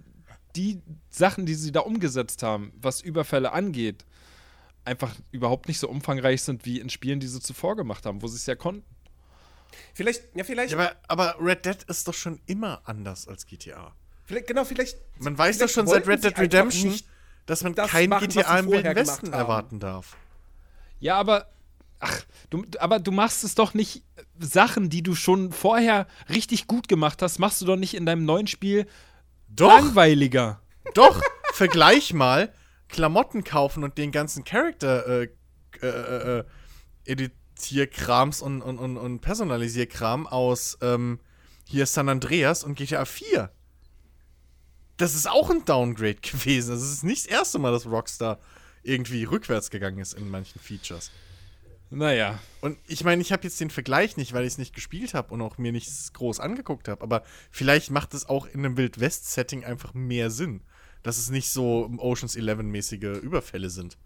die 0.56 0.80
Sachen, 1.10 1.46
die 1.46 1.54
sie 1.54 1.72
da 1.72 1.80
umgesetzt 1.80 2.42
haben, 2.42 2.72
was 2.80 3.00
Überfälle 3.00 3.52
angeht, 3.52 4.04
einfach 4.84 5.14
überhaupt 5.30 5.68
nicht 5.68 5.78
so 5.78 5.88
umfangreich 5.88 6.42
sind 6.42 6.64
wie 6.64 6.80
in 6.80 6.88
Spielen, 6.88 7.20
die 7.20 7.28
sie 7.28 7.40
zuvor 7.40 7.76
gemacht 7.76 8.06
haben, 8.06 8.22
wo 8.22 8.26
sie 8.26 8.36
es 8.36 8.46
ja 8.46 8.54
konnten. 8.54 8.84
Vielleicht, 9.94 10.22
ja, 10.34 10.44
vielleicht. 10.44 10.72
Ja, 10.72 10.78
aber, 10.78 10.96
aber, 11.08 11.36
Red 11.40 11.66
Dead 11.66 11.82
ist 11.88 12.06
doch 12.06 12.14
schon 12.14 12.40
immer 12.46 12.82
anders 12.84 13.28
als 13.28 13.46
GTA. 13.46 13.94
Vielleicht, 14.24 14.46
genau, 14.46 14.64
vielleicht. 14.64 14.98
Man 15.18 15.36
weiß 15.36 15.58
doch 15.58 15.68
schon 15.68 15.86
seit 15.86 16.06
Red 16.06 16.24
Dead 16.24 16.38
Redemption, 16.38 16.98
dass 17.46 17.62
man 17.62 17.74
das 17.74 17.90
kein 17.90 18.08
machen, 18.08 18.28
GTA 18.28 18.58
im 18.58 18.70
Wilden 18.70 18.94
Westen 18.94 19.32
erwarten 19.32 19.80
darf. 19.80 20.16
Ja, 21.00 21.16
aber. 21.16 21.48
Ach, 22.02 22.18
du, 22.48 22.64
aber 22.78 22.98
du 22.98 23.12
machst 23.12 23.44
es 23.44 23.54
doch 23.54 23.74
nicht. 23.74 24.02
Sachen, 24.38 24.88
die 24.88 25.02
du 25.02 25.14
schon 25.14 25.52
vorher 25.52 26.06
richtig 26.30 26.66
gut 26.66 26.88
gemacht 26.88 27.20
hast, 27.20 27.38
machst 27.38 27.60
du 27.60 27.66
doch 27.66 27.76
nicht 27.76 27.94
in 27.94 28.06
deinem 28.06 28.24
neuen 28.24 28.46
Spiel 28.46 28.86
doch. 29.48 29.68
langweiliger. 29.68 30.62
Doch, 30.94 31.20
vergleich 31.52 32.14
mal 32.14 32.52
Klamotten 32.88 33.44
kaufen 33.44 33.84
und 33.84 33.98
den 33.98 34.12
ganzen 34.12 34.44
Charakter 34.44 35.06
äh, 35.06 35.28
äh, 35.82 35.86
äh, 35.86 36.38
äh 36.38 36.44
edit 37.04 37.32
Tierkrams 37.60 38.42
und, 38.42 38.62
und, 38.62 38.78
und, 38.78 38.96
und 38.96 39.20
Personalisierkram 39.20 40.26
aus 40.26 40.78
ähm, 40.80 41.20
hier 41.66 41.86
San 41.86 42.08
Andreas 42.08 42.64
und 42.64 42.74
GTA 42.76 43.04
4. 43.04 43.50
Das 44.96 45.14
ist 45.14 45.28
auch 45.28 45.50
ein 45.50 45.64
Downgrade 45.64 46.14
gewesen. 46.22 46.70
Das 46.70 46.82
ist 46.82 47.04
nicht 47.04 47.26
das 47.26 47.32
erste 47.32 47.58
Mal, 47.58 47.72
dass 47.72 47.86
Rockstar 47.86 48.38
irgendwie 48.82 49.24
rückwärts 49.24 49.70
gegangen 49.70 49.98
ist 49.98 50.14
in 50.14 50.30
manchen 50.30 50.60
Features. 50.60 51.10
Naja. 51.90 52.38
Und 52.60 52.78
ich 52.86 53.02
meine, 53.02 53.20
ich 53.20 53.32
habe 53.32 53.42
jetzt 53.42 53.60
den 53.60 53.70
Vergleich 53.70 54.16
nicht, 54.16 54.32
weil 54.32 54.44
ich 54.44 54.52
es 54.52 54.58
nicht 54.58 54.74
gespielt 54.74 55.12
habe 55.12 55.34
und 55.34 55.42
auch 55.42 55.58
mir 55.58 55.72
nichts 55.72 56.12
groß 56.12 56.38
angeguckt 56.38 56.88
habe. 56.88 57.02
Aber 57.02 57.24
vielleicht 57.50 57.90
macht 57.90 58.14
es 58.14 58.28
auch 58.28 58.46
in 58.46 58.64
einem 58.64 58.76
Wild 58.76 59.00
West-Setting 59.00 59.64
einfach 59.64 59.92
mehr 59.92 60.30
Sinn, 60.30 60.62
dass 61.02 61.18
es 61.18 61.30
nicht 61.30 61.50
so 61.50 61.90
Oceans 61.98 62.36
11-mäßige 62.36 63.18
Überfälle 63.18 63.70
sind. 63.70 63.98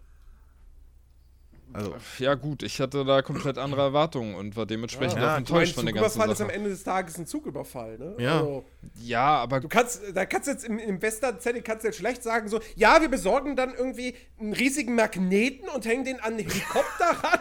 Also. 1.73 1.97
Ja, 2.18 2.34
gut, 2.34 2.62
ich 2.62 2.81
hatte 2.81 3.05
da 3.05 3.23
komplett 3.23 3.59
andere 3.59 3.83
Erwartungen 3.83 4.36
und 4.36 4.55
war 4.55 4.65
dementsprechend 4.65 5.20
ja, 5.20 5.34
auch 5.34 5.39
enttäuscht 5.39 5.75
von 5.75 5.84
der 5.84 5.94
ganzen 5.94 6.12
Zugüberfall 6.12 6.33
ist 6.33 6.41
am 6.41 6.51
Ende 6.51 6.70
des 6.70 6.84
Tages 6.84 7.18
ein 7.18 7.26
Zugüberfall, 7.26 7.99
ne? 7.99 8.15
Ja. 8.18 8.39
Also, 8.39 8.65
ja, 9.01 9.36
aber. 9.39 9.59
Du 9.59 9.68
kannst, 9.68 10.02
da 10.15 10.25
kannst 10.25 10.47
du 10.47 10.52
jetzt 10.52 10.65
im, 10.65 10.78
im 10.78 11.02
Western-Setting 11.02 11.65
kannst 11.65 11.83
du 11.83 11.89
jetzt 11.89 11.99
schlecht 11.99 12.23
sagen, 12.23 12.49
so, 12.49 12.60
ja, 12.76 13.01
wir 13.01 13.09
besorgen 13.09 13.57
dann 13.57 13.75
irgendwie 13.75 14.15
einen 14.39 14.52
riesigen 14.52 14.94
Magneten 14.94 15.68
und 15.68 15.84
hängen 15.84 16.05
den 16.05 16.20
an 16.20 16.39
den 16.39 16.49
Helikopter 16.49 17.07
ran. 17.23 17.41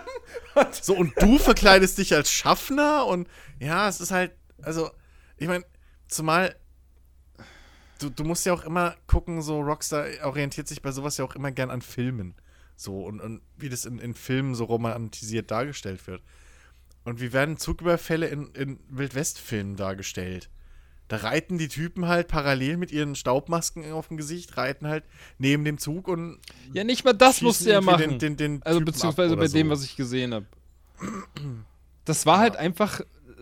Und 0.55 0.75
so, 0.75 0.95
und 0.95 1.13
du 1.21 1.37
verkleidest 1.37 1.99
dich 1.99 2.15
als 2.15 2.31
Schaffner 2.31 3.05
und 3.05 3.27
ja, 3.59 3.87
es 3.87 4.01
ist 4.01 4.09
halt, 4.09 4.31
also, 4.63 4.89
ich 5.37 5.47
meine, 5.47 5.63
zumal. 6.07 6.55
Du, 7.99 8.09
du 8.09 8.23
musst 8.23 8.45
ja 8.45 8.53
auch 8.53 8.65
immer 8.65 8.95
gucken, 9.05 9.41
so 9.43 9.61
Rockstar 9.61 10.07
orientiert 10.23 10.67
sich 10.67 10.81
bei 10.81 10.91
sowas 10.91 11.17
ja 11.17 11.25
auch 11.25 11.35
immer 11.35 11.51
gern 11.51 11.69
an 11.69 11.81
Filmen. 11.81 12.35
So, 12.83 13.03
und, 13.05 13.21
und 13.21 13.41
wie 13.57 13.69
das 13.69 13.85
in, 13.85 13.99
in 13.99 14.13
Filmen 14.13 14.55
so 14.55 14.65
romantisiert 14.65 15.49
dargestellt 15.49 16.05
wird. 16.07 16.21
Und 17.05 17.19
wie 17.19 17.33
werden 17.33 17.57
Zugüberfälle 17.57 18.27
in, 18.27 18.47
in 18.53 18.79
Wildwest-Filmen 18.89 19.75
dargestellt? 19.75 20.49
Da 21.09 21.17
reiten 21.17 21.57
die 21.57 21.67
Typen 21.67 22.07
halt 22.07 22.27
parallel 22.27 22.77
mit 22.77 22.91
ihren 22.91 23.15
Staubmasken 23.15 23.91
auf 23.91 24.07
dem 24.07 24.17
Gesicht, 24.17 24.57
reiten 24.57 24.87
halt 24.87 25.03
neben 25.37 25.65
dem 25.65 25.77
Zug 25.77 26.07
und. 26.07 26.39
Ja, 26.73 26.83
nicht 26.83 27.03
mal 27.03 27.13
das 27.13 27.41
musste 27.41 27.71
er 27.71 27.81
machen. 27.81 27.99
Den, 27.99 28.19
den, 28.19 28.37
den 28.37 28.63
also, 28.63 28.81
beziehungsweise 28.81 29.35
bei 29.35 29.47
so. 29.47 29.57
dem, 29.57 29.69
was 29.69 29.83
ich 29.83 29.95
gesehen 29.95 30.33
habe. 30.33 30.45
Das 32.05 32.25
war 32.25 32.39
halt 32.39 32.55
ja. 32.55 32.61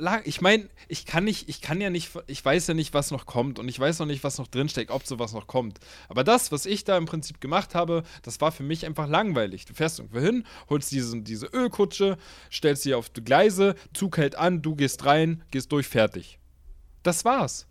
Einfach 0.01 0.25
ich 0.25 0.41
meine, 0.41 0.67
ich 0.87 1.05
kann 1.05 1.23
nicht, 1.23 1.47
ich 1.47 1.61
kann 1.61 1.79
ja 1.79 1.89
nicht, 1.89 2.11
ich 2.27 2.43
weiß 2.43 2.67
ja 2.67 2.73
nicht, 2.73 2.93
was 2.93 3.11
noch 3.11 3.25
kommt 3.25 3.59
und 3.59 3.69
ich 3.69 3.79
weiß 3.79 3.99
noch 3.99 4.05
nicht, 4.05 4.23
was 4.23 4.37
noch 4.37 4.47
drinsteckt, 4.47 4.91
ob 4.91 5.05
sowas 5.05 5.33
noch 5.33 5.47
kommt. 5.47 5.79
Aber 6.09 6.23
das, 6.23 6.51
was 6.51 6.65
ich 6.65 6.83
da 6.83 6.97
im 6.97 7.05
Prinzip 7.05 7.39
gemacht 7.39 7.75
habe, 7.75 8.03
das 8.23 8.41
war 8.41 8.51
für 8.51 8.63
mich 8.63 8.85
einfach 8.85 9.07
langweilig. 9.07 9.65
Du 9.65 9.73
fährst 9.73 9.99
irgendwo 9.99 10.19
hin, 10.19 10.45
holst 10.69 10.91
diese, 10.91 11.21
diese 11.21 11.47
Ölkutsche, 11.47 12.17
stellst 12.51 12.83
sie 12.83 12.93
auf 12.93 13.09
die 13.09 13.23
Gleise, 13.23 13.75
Zug 13.93 14.17
hält 14.17 14.35
an, 14.35 14.61
du 14.61 14.75
gehst 14.75 15.05
rein, 15.05 15.43
gehst 15.51 15.71
durch, 15.71 15.87
fertig. 15.87 16.39
Das 17.03 17.25
war's. 17.25 17.67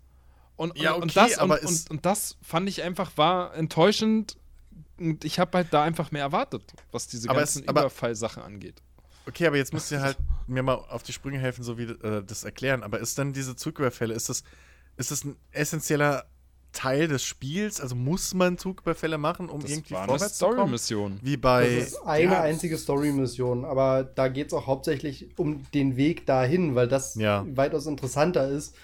Und, 0.55 0.77
ja, 0.77 0.93
okay, 0.93 1.01
und, 1.01 1.17
das, 1.17 1.37
und, 1.37 1.51
und, 1.51 1.91
und, 1.91 2.05
das 2.05 2.37
fand 2.41 2.69
ich 2.69 2.83
einfach, 2.83 3.11
war 3.17 3.55
enttäuschend 3.55 4.37
und 4.99 5.25
ich 5.25 5.39
habe 5.39 5.57
halt 5.57 5.67
da 5.71 5.83
einfach 5.83 6.11
mehr 6.11 6.21
erwartet, 6.21 6.61
was 6.91 7.07
diese 7.07 7.27
ganzen 7.27 7.63
Überfallsachen 7.63 8.43
angeht. 8.43 8.81
Okay, 9.27 9.47
aber 9.47 9.57
jetzt 9.57 9.73
müsst 9.73 9.91
ihr 9.91 10.01
halt 10.01 10.17
mir 10.51 10.63
mal 10.63 10.75
auf 10.75 11.03
die 11.03 11.13
Sprünge 11.13 11.39
helfen, 11.39 11.63
so 11.63 11.77
wie 11.77 11.83
äh, 11.83 12.23
das 12.23 12.43
erklären. 12.43 12.83
Aber 12.83 12.99
ist 12.99 13.17
dann 13.17 13.33
diese 13.33 13.55
Zugüberfälle, 13.55 14.13
ist 14.13 14.29
das, 14.29 14.43
ist 14.97 15.11
das 15.11 15.23
ein 15.23 15.35
essentieller 15.51 16.25
Teil 16.73 17.07
des 17.07 17.23
Spiels? 17.23 17.81
Also 17.81 17.95
muss 17.95 18.33
man 18.33 18.57
Zugüberfälle 18.57 19.17
machen, 19.17 19.49
um 19.49 19.61
das 19.61 19.71
irgendwie 19.71 19.93
war 19.93 20.05
vorwärts 20.05 20.41
eine 20.41 20.53
Story-Mission. 20.53 21.19
Wie 21.21 21.37
bei. 21.37 21.75
Das 21.75 21.87
ist 21.87 22.05
eine 22.05 22.33
ja. 22.33 22.41
einzige 22.41 22.77
Story-Mission, 22.77 23.65
aber 23.65 24.03
da 24.03 24.27
geht 24.27 24.47
es 24.47 24.53
auch 24.53 24.67
hauptsächlich 24.67 25.29
um 25.37 25.63
den 25.73 25.97
Weg 25.97 26.25
dahin, 26.25 26.75
weil 26.75 26.87
das 26.87 27.15
ja. 27.15 27.45
weitaus 27.55 27.87
interessanter 27.87 28.47
ist, 28.47 28.75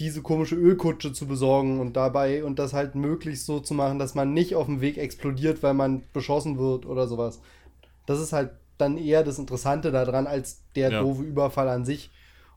diese 0.00 0.22
komische 0.22 0.56
Ölkutsche 0.56 1.12
zu 1.12 1.26
besorgen 1.26 1.80
und 1.80 1.94
dabei 1.96 2.44
und 2.44 2.58
das 2.58 2.72
halt 2.72 2.94
möglichst 2.94 3.46
so 3.46 3.60
zu 3.60 3.74
machen, 3.74 3.98
dass 3.98 4.14
man 4.14 4.32
nicht 4.32 4.54
auf 4.56 4.66
dem 4.66 4.80
Weg 4.80 4.98
explodiert, 4.98 5.62
weil 5.62 5.74
man 5.74 6.02
beschossen 6.12 6.58
wird 6.58 6.86
oder 6.86 7.06
sowas. 7.06 7.40
Das 8.06 8.20
ist 8.20 8.32
halt 8.32 8.50
dann 8.78 8.98
eher 8.98 9.22
das 9.22 9.38
Interessante 9.38 9.90
daran 9.92 10.26
als 10.26 10.62
der 10.74 10.90
ja. 10.90 11.00
doofe 11.00 11.22
Überfall 11.22 11.68
an 11.68 11.84
sich. 11.84 12.10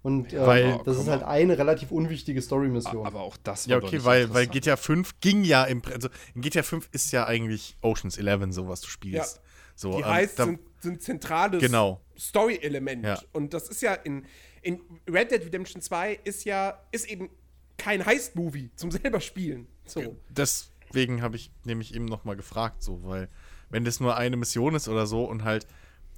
Und 0.04 0.32
äh, 0.32 0.46
weil, 0.46 0.80
das 0.86 0.98
ist 0.98 1.08
halt 1.08 1.24
eine 1.24 1.58
relativ 1.58 1.92
unwichtige 1.92 2.42
Story-Mission. 2.42 3.06
Aber 3.06 3.22
auch 3.22 3.36
das 3.38 3.68
war 3.68 3.78
Ja, 3.78 3.84
okay, 3.84 4.04
weil, 4.04 4.34
weil 4.34 4.48
GTA 4.48 4.78
5 4.78 5.20
ging 5.20 5.44
ja 5.44 5.66
im. 5.66 5.82
Also 5.92 6.10
in 6.34 6.42
GTA 6.42 6.64
5 6.64 6.90
ist 6.92 7.12
ja 7.12 7.26
eigentlich 7.26 7.78
Oceans 7.82 8.18
11, 8.18 8.54
so 8.54 8.68
was 8.68 8.82
du 8.82 8.88
spielst. 8.88 9.38
Ja. 9.38 9.42
So, 9.76 9.92
die 9.92 10.04
ähm, 10.04 10.06
heißt, 10.06 10.38
sind, 10.38 10.60
sind 10.80 11.02
zentrales 11.02 11.62
genau. 11.62 12.02
Story-Element. 12.18 13.06
Ja. 13.06 13.22
Und 13.34 13.54
das 13.54 13.70
ist 13.70 13.82
ja 13.82 13.94
in, 13.94 14.26
in 14.62 14.82
Red 15.10 15.32
Dead 15.32 15.44
Redemption 15.44 15.82
2 15.82 16.20
ist 16.24 16.46
ja, 16.46 16.80
ist 16.92 17.08
eben 17.10 17.30
kein 17.78 18.06
Heist-Movie 18.06 18.72
zum 18.76 18.92
selber 18.92 19.22
spielen. 19.22 19.68
So. 19.86 20.18
Deswegen 20.30 21.22
habe 21.22 21.36
ich 21.36 21.52
nämlich 21.64 21.94
eben 21.94 22.06
noch 22.06 22.24
mal 22.24 22.36
gefragt, 22.36 22.82
so, 22.82 23.04
weil 23.04 23.30
wenn 23.70 23.86
das 23.86 24.00
nur 24.00 24.18
eine 24.18 24.38
Mission 24.38 24.74
ist 24.74 24.88
oder 24.88 25.06
so 25.06 25.26
und 25.26 25.44
halt 25.44 25.68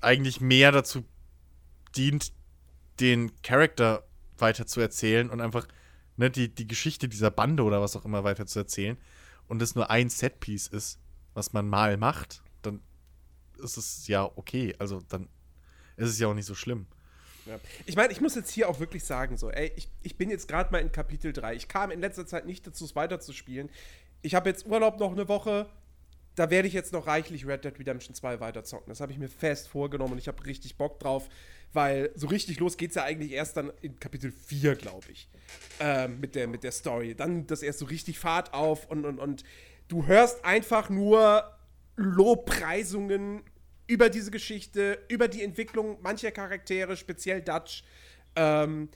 eigentlich 0.01 0.41
mehr 0.41 0.71
dazu 0.71 1.03
dient, 1.95 2.33
den 2.99 3.41
Charakter 3.41 4.03
weiter 4.37 4.65
zu 4.65 4.79
erzählen 4.79 5.29
und 5.29 5.41
einfach 5.41 5.67
ne, 6.17 6.29
die, 6.29 6.53
die 6.53 6.67
Geschichte 6.67 7.07
dieser 7.07 7.31
Bande 7.31 7.63
oder 7.63 7.81
was 7.81 7.95
auch 7.95 8.05
immer 8.05 8.23
weiter 8.23 8.45
zu 8.45 8.59
erzählen 8.59 8.97
und 9.47 9.61
es 9.61 9.75
nur 9.75 9.89
ein 9.89 10.09
Setpiece 10.09 10.67
ist, 10.67 10.99
was 11.33 11.53
man 11.53 11.67
mal 11.67 11.97
macht, 11.97 12.43
dann 12.61 12.81
ist 13.57 13.77
es 13.77 14.07
ja 14.07 14.23
okay. 14.23 14.75
Also 14.79 15.01
dann 15.09 15.27
ist 15.97 16.09
es 16.09 16.19
ja 16.19 16.27
auch 16.27 16.33
nicht 16.33 16.45
so 16.45 16.55
schlimm. 16.55 16.87
Ja. 17.45 17.59
Ich 17.85 17.95
meine, 17.95 18.11
ich 18.13 18.21
muss 18.21 18.35
jetzt 18.35 18.51
hier 18.51 18.69
auch 18.69 18.79
wirklich 18.79 19.03
sagen, 19.03 19.37
so, 19.37 19.49
ey, 19.49 19.71
ich, 19.75 19.89
ich 20.03 20.17
bin 20.17 20.29
jetzt 20.29 20.47
gerade 20.47 20.71
mal 20.71 20.79
in 20.79 20.91
Kapitel 20.91 21.33
3. 21.33 21.55
Ich 21.55 21.67
kam 21.67 21.89
in 21.91 21.99
letzter 21.99 22.27
Zeit 22.27 22.45
nicht 22.45 22.65
dazu, 22.67 22.85
es 22.85 22.95
weiterzuspielen. 22.95 23.69
Ich 24.21 24.35
habe 24.35 24.49
jetzt 24.49 24.67
Urlaub 24.67 24.99
noch 24.99 25.11
eine 25.11 25.27
Woche. 25.27 25.67
Da 26.39 26.49
werde 26.49 26.69
ich 26.69 26.73
jetzt 26.73 26.93
noch 26.93 27.05
reichlich 27.05 27.45
Red 27.45 27.65
Dead 27.65 27.77
Redemption 27.77 28.15
2 28.15 28.39
weiterzocken. 28.39 28.87
Das 28.87 29.01
habe 29.01 29.11
ich 29.11 29.17
mir 29.17 29.27
fest 29.27 29.67
vorgenommen 29.67 30.13
und 30.13 30.19
ich 30.19 30.29
habe 30.29 30.45
richtig 30.45 30.77
Bock 30.77 30.97
drauf, 30.97 31.27
weil 31.73 32.11
so 32.15 32.27
richtig 32.27 32.61
los 32.61 32.77
geht 32.77 32.91
es 32.91 32.95
ja 32.95 33.03
eigentlich 33.03 33.33
erst 33.33 33.57
dann 33.57 33.73
in 33.81 33.99
Kapitel 33.99 34.31
4, 34.31 34.75
glaube 34.75 35.11
ich. 35.11 35.27
Ähm, 35.81 36.21
mit, 36.21 36.35
der, 36.35 36.47
mit 36.47 36.63
der 36.63 36.71
Story. 36.71 37.13
Dann 37.13 37.45
das 37.45 37.61
erst 37.61 37.79
so 37.79 37.87
richtig 37.87 38.19
Fahrt 38.19 38.53
auf 38.53 38.89
und, 38.89 39.03
und, 39.03 39.19
und 39.19 39.43
du 39.89 40.07
hörst 40.07 40.45
einfach 40.45 40.89
nur 40.89 41.43
Lobpreisungen 41.97 43.43
über 43.87 44.09
diese 44.09 44.31
Geschichte, 44.31 44.97
über 45.09 45.27
die 45.27 45.43
Entwicklung 45.43 46.01
mancher 46.01 46.31
Charaktere, 46.31 46.95
speziell 46.95 47.41
Dutch. 47.41 47.83
Ähm, 48.37 48.87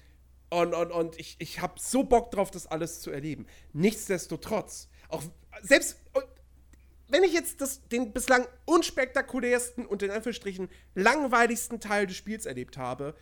und, 0.49 0.73
und, 0.73 0.91
und 0.93 1.19
ich, 1.19 1.35
ich 1.39 1.59
habe 1.59 1.73
so 1.77 2.05
Bock 2.05 2.31
drauf, 2.31 2.51
das 2.51 2.67
alles 2.67 3.01
zu 3.01 3.11
erleben. 3.11 3.47
Nichtsdestotrotz, 3.73 4.87
auch 5.09 5.23
selbst 5.61 5.99
wenn 7.13 7.23
ich 7.23 7.31
jetzt 7.31 7.61
das, 7.61 7.87
den 7.89 8.11
bislang 8.11 8.47
unspektakulärsten 8.65 9.85
und 9.85 10.01
in 10.01 10.09
Anführungsstrichen 10.09 10.67
langweiligsten 10.95 11.79
Teil 11.79 12.07
des 12.07 12.17
Spiels 12.17 12.47
erlebt 12.47 12.75
habe, 12.75 13.15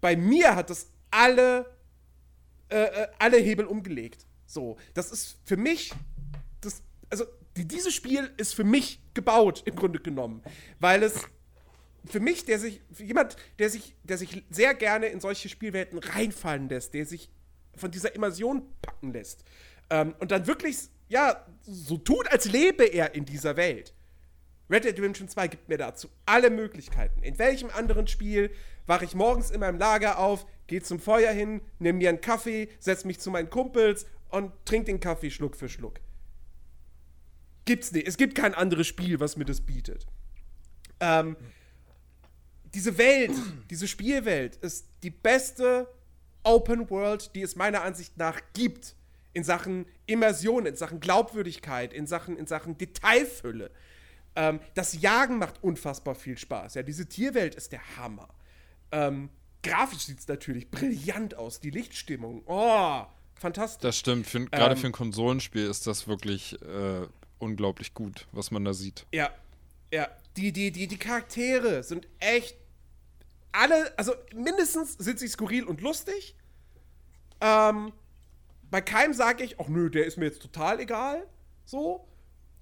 bei 0.00 0.16
mir 0.16 0.56
hat 0.56 0.70
das 0.70 0.88
alle, 1.10 1.70
äh, 2.70 2.84
äh 2.84 3.08
alle 3.18 3.36
Hebel 3.36 3.66
umgelegt. 3.66 4.24
So, 4.46 4.78
das 4.94 5.12
ist 5.12 5.36
für 5.44 5.58
mich, 5.58 5.92
das, 6.62 6.82
also 7.10 7.26
die, 7.54 7.66
dieses 7.68 7.92
Spiel 7.92 8.30
ist 8.38 8.54
für 8.54 8.64
mich 8.64 9.02
gebaut, 9.12 9.62
im 9.66 9.76
Grunde 9.76 10.00
genommen. 10.00 10.42
Weil 10.80 11.02
es 11.02 11.20
für 12.06 12.20
mich, 12.20 12.46
der 12.46 12.58
sich, 12.58 12.80
jemand, 12.98 13.36
der 13.58 13.68
sich, 13.68 13.94
der 14.04 14.16
sich 14.16 14.42
sehr 14.48 14.72
gerne 14.72 15.08
in 15.08 15.20
solche 15.20 15.50
Spielwelten 15.50 15.98
reinfallen 15.98 16.70
lässt, 16.70 16.94
der 16.94 17.04
sich 17.04 17.28
von 17.76 17.90
dieser 17.90 18.14
Immersion 18.14 18.66
packen 18.80 19.12
lässt 19.12 19.44
ähm, 19.90 20.14
und 20.18 20.30
dann 20.30 20.46
wirklich, 20.46 20.88
ja, 21.08 21.44
so 21.62 21.96
tut, 21.98 22.28
als 22.30 22.46
lebe 22.46 22.84
er 22.84 23.14
in 23.14 23.24
dieser 23.24 23.56
Welt. 23.56 23.94
Red 24.70 24.84
Dead 24.84 24.96
Redemption 24.96 25.28
2 25.28 25.48
gibt 25.48 25.68
mir 25.68 25.78
dazu 25.78 26.08
alle 26.24 26.50
Möglichkeiten. 26.50 27.22
In 27.22 27.38
welchem 27.38 27.70
anderen 27.70 28.06
Spiel 28.06 28.50
wache 28.86 29.04
ich 29.04 29.14
morgens 29.14 29.50
in 29.50 29.60
meinem 29.60 29.78
Lager 29.78 30.18
auf, 30.18 30.46
gehe 30.66 30.82
zum 30.82 30.98
Feuer 30.98 31.32
hin, 31.32 31.60
nehme 31.78 31.98
mir 31.98 32.08
einen 32.08 32.20
Kaffee, 32.20 32.68
setze 32.80 33.06
mich 33.06 33.20
zu 33.20 33.30
meinen 33.30 33.50
Kumpels 33.50 34.06
und 34.30 34.52
trinke 34.64 34.86
den 34.86 35.00
Kaffee 35.00 35.30
Schluck 35.30 35.56
für 35.56 35.68
Schluck. 35.68 36.00
Gibt's 37.66 37.92
nicht. 37.92 38.06
Es 38.06 38.16
gibt 38.16 38.34
kein 38.34 38.54
anderes 38.54 38.86
Spiel, 38.86 39.20
was 39.20 39.36
mir 39.36 39.44
das 39.44 39.60
bietet. 39.60 40.06
Ähm, 41.00 41.36
diese 42.74 42.98
Welt, 42.98 43.32
diese 43.70 43.86
Spielwelt 43.86 44.56
ist 44.56 44.86
die 45.02 45.10
beste 45.10 45.88
Open 46.42 46.90
World, 46.90 47.34
die 47.34 47.42
es 47.42 47.56
meiner 47.56 47.82
Ansicht 47.82 48.16
nach 48.18 48.40
gibt. 48.52 48.96
In 49.32 49.44
Sachen 49.44 49.86
Immersion, 50.06 50.66
in 50.66 50.76
Sachen 50.76 51.00
Glaubwürdigkeit, 51.00 51.92
in 51.92 52.06
Sachen, 52.06 52.36
in 52.36 52.46
Sachen 52.46 52.76
Detailfülle. 52.78 53.70
Ähm, 54.36 54.60
das 54.74 55.00
Jagen 55.00 55.38
macht 55.38 55.62
unfassbar 55.62 56.14
viel 56.14 56.36
Spaß. 56.38 56.74
Ja, 56.74 56.82
diese 56.82 57.08
Tierwelt 57.08 57.54
ist 57.54 57.72
der 57.72 57.96
Hammer. 57.96 58.28
Ähm, 58.92 59.30
grafisch 59.62 60.04
sieht 60.04 60.20
es 60.20 60.28
natürlich 60.28 60.70
brillant 60.70 61.36
aus. 61.36 61.60
Die 61.60 61.70
Lichtstimmung, 61.70 62.42
oh, 62.46 63.02
fantastisch. 63.34 63.82
Das 63.82 63.98
stimmt. 63.98 64.30
Gerade 64.30 64.74
ähm, 64.74 64.76
für 64.76 64.86
ein 64.86 64.92
Konsolenspiel 64.92 65.66
ist 65.66 65.86
das 65.86 66.08
wirklich 66.08 66.60
äh, 66.62 67.06
unglaublich 67.38 67.94
gut, 67.94 68.26
was 68.32 68.50
man 68.50 68.64
da 68.64 68.74
sieht. 68.74 69.06
Ja, 69.12 69.30
ja. 69.92 70.08
Die, 70.36 70.52
die, 70.52 70.72
die, 70.72 70.88
die 70.88 70.98
Charaktere 70.98 71.84
sind 71.84 72.08
echt 72.18 72.56
alle, 73.52 73.96
also 73.96 74.14
mindestens 74.34 74.94
sind 74.94 75.20
sie 75.20 75.28
skurril 75.28 75.64
und 75.64 75.80
lustig. 75.80 76.34
Ähm, 77.40 77.92
bei 78.74 78.80
keinem 78.80 79.14
sage 79.14 79.44
ich, 79.44 79.60
ach 79.60 79.68
nö, 79.68 79.88
der 79.88 80.04
ist 80.04 80.16
mir 80.16 80.24
jetzt 80.24 80.42
total 80.42 80.80
egal. 80.80 81.28
So. 81.64 82.08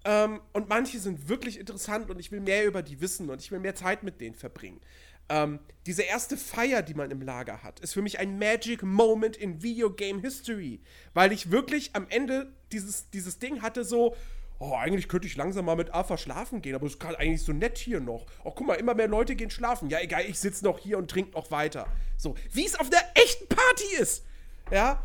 Ähm, 0.05 0.43
und 0.53 0.69
manche 0.69 0.99
sind 0.99 1.31
wirklich 1.31 1.59
interessant 1.59 2.11
und 2.11 2.19
ich 2.19 2.31
will 2.31 2.41
mehr 2.41 2.67
über 2.67 2.83
die 2.83 3.01
wissen 3.01 3.31
und 3.31 3.41
ich 3.41 3.51
will 3.51 3.61
mehr 3.61 3.75
Zeit 3.75 4.03
mit 4.03 4.21
denen 4.21 4.35
verbringen. 4.35 4.83
Ähm, 5.31 5.59
diese 5.87 6.03
erste 6.03 6.37
Feier, 6.37 6.83
die 6.83 6.93
man 6.93 7.11
im 7.11 7.23
Lager 7.23 7.63
hat, 7.63 7.81
ist 7.81 7.95
für 7.95 8.03
mich 8.03 8.19
ein 8.19 8.39
Magic 8.39 8.83
Moment 8.83 9.39
in 9.39 9.63
Video 9.63 9.91
Game 9.91 10.21
History. 10.21 10.83
Weil 11.15 11.33
ich 11.33 11.51
wirklich 11.51 11.97
am 11.97 12.07
Ende 12.11 12.53
dieses, 12.73 13.09
dieses 13.09 13.39
Ding 13.39 13.63
hatte 13.63 13.83
so, 13.83 14.15
oh, 14.59 14.75
eigentlich 14.75 15.09
könnte 15.09 15.27
ich 15.27 15.37
langsam 15.37 15.65
mal 15.65 15.77
mit 15.77 15.95
Arthur 15.95 16.19
schlafen 16.19 16.61
gehen, 16.61 16.75
aber 16.75 16.85
es 16.85 16.93
ist 16.93 17.01
gerade 17.01 17.19
eigentlich 17.19 17.41
so 17.41 17.55
nett 17.55 17.79
hier 17.79 18.01
noch. 18.01 18.27
Oh, 18.45 18.51
guck 18.51 18.67
mal, 18.67 18.75
immer 18.75 18.93
mehr 18.93 19.09
Leute 19.09 19.35
gehen 19.35 19.49
schlafen. 19.49 19.89
Ja, 19.89 19.99
egal, 20.01 20.27
ich 20.29 20.39
sitze 20.39 20.63
noch 20.63 20.79
hier 20.79 20.99
und 20.99 21.11
trinke 21.11 21.31
noch 21.31 21.51
weiter. 21.51 21.87
So, 22.19 22.35
wie 22.53 22.67
es 22.67 22.79
auf 22.79 22.91
der 22.91 23.01
echten 23.15 23.49
Party 23.49 23.97
ist. 23.99 24.27
Ja, 24.71 25.03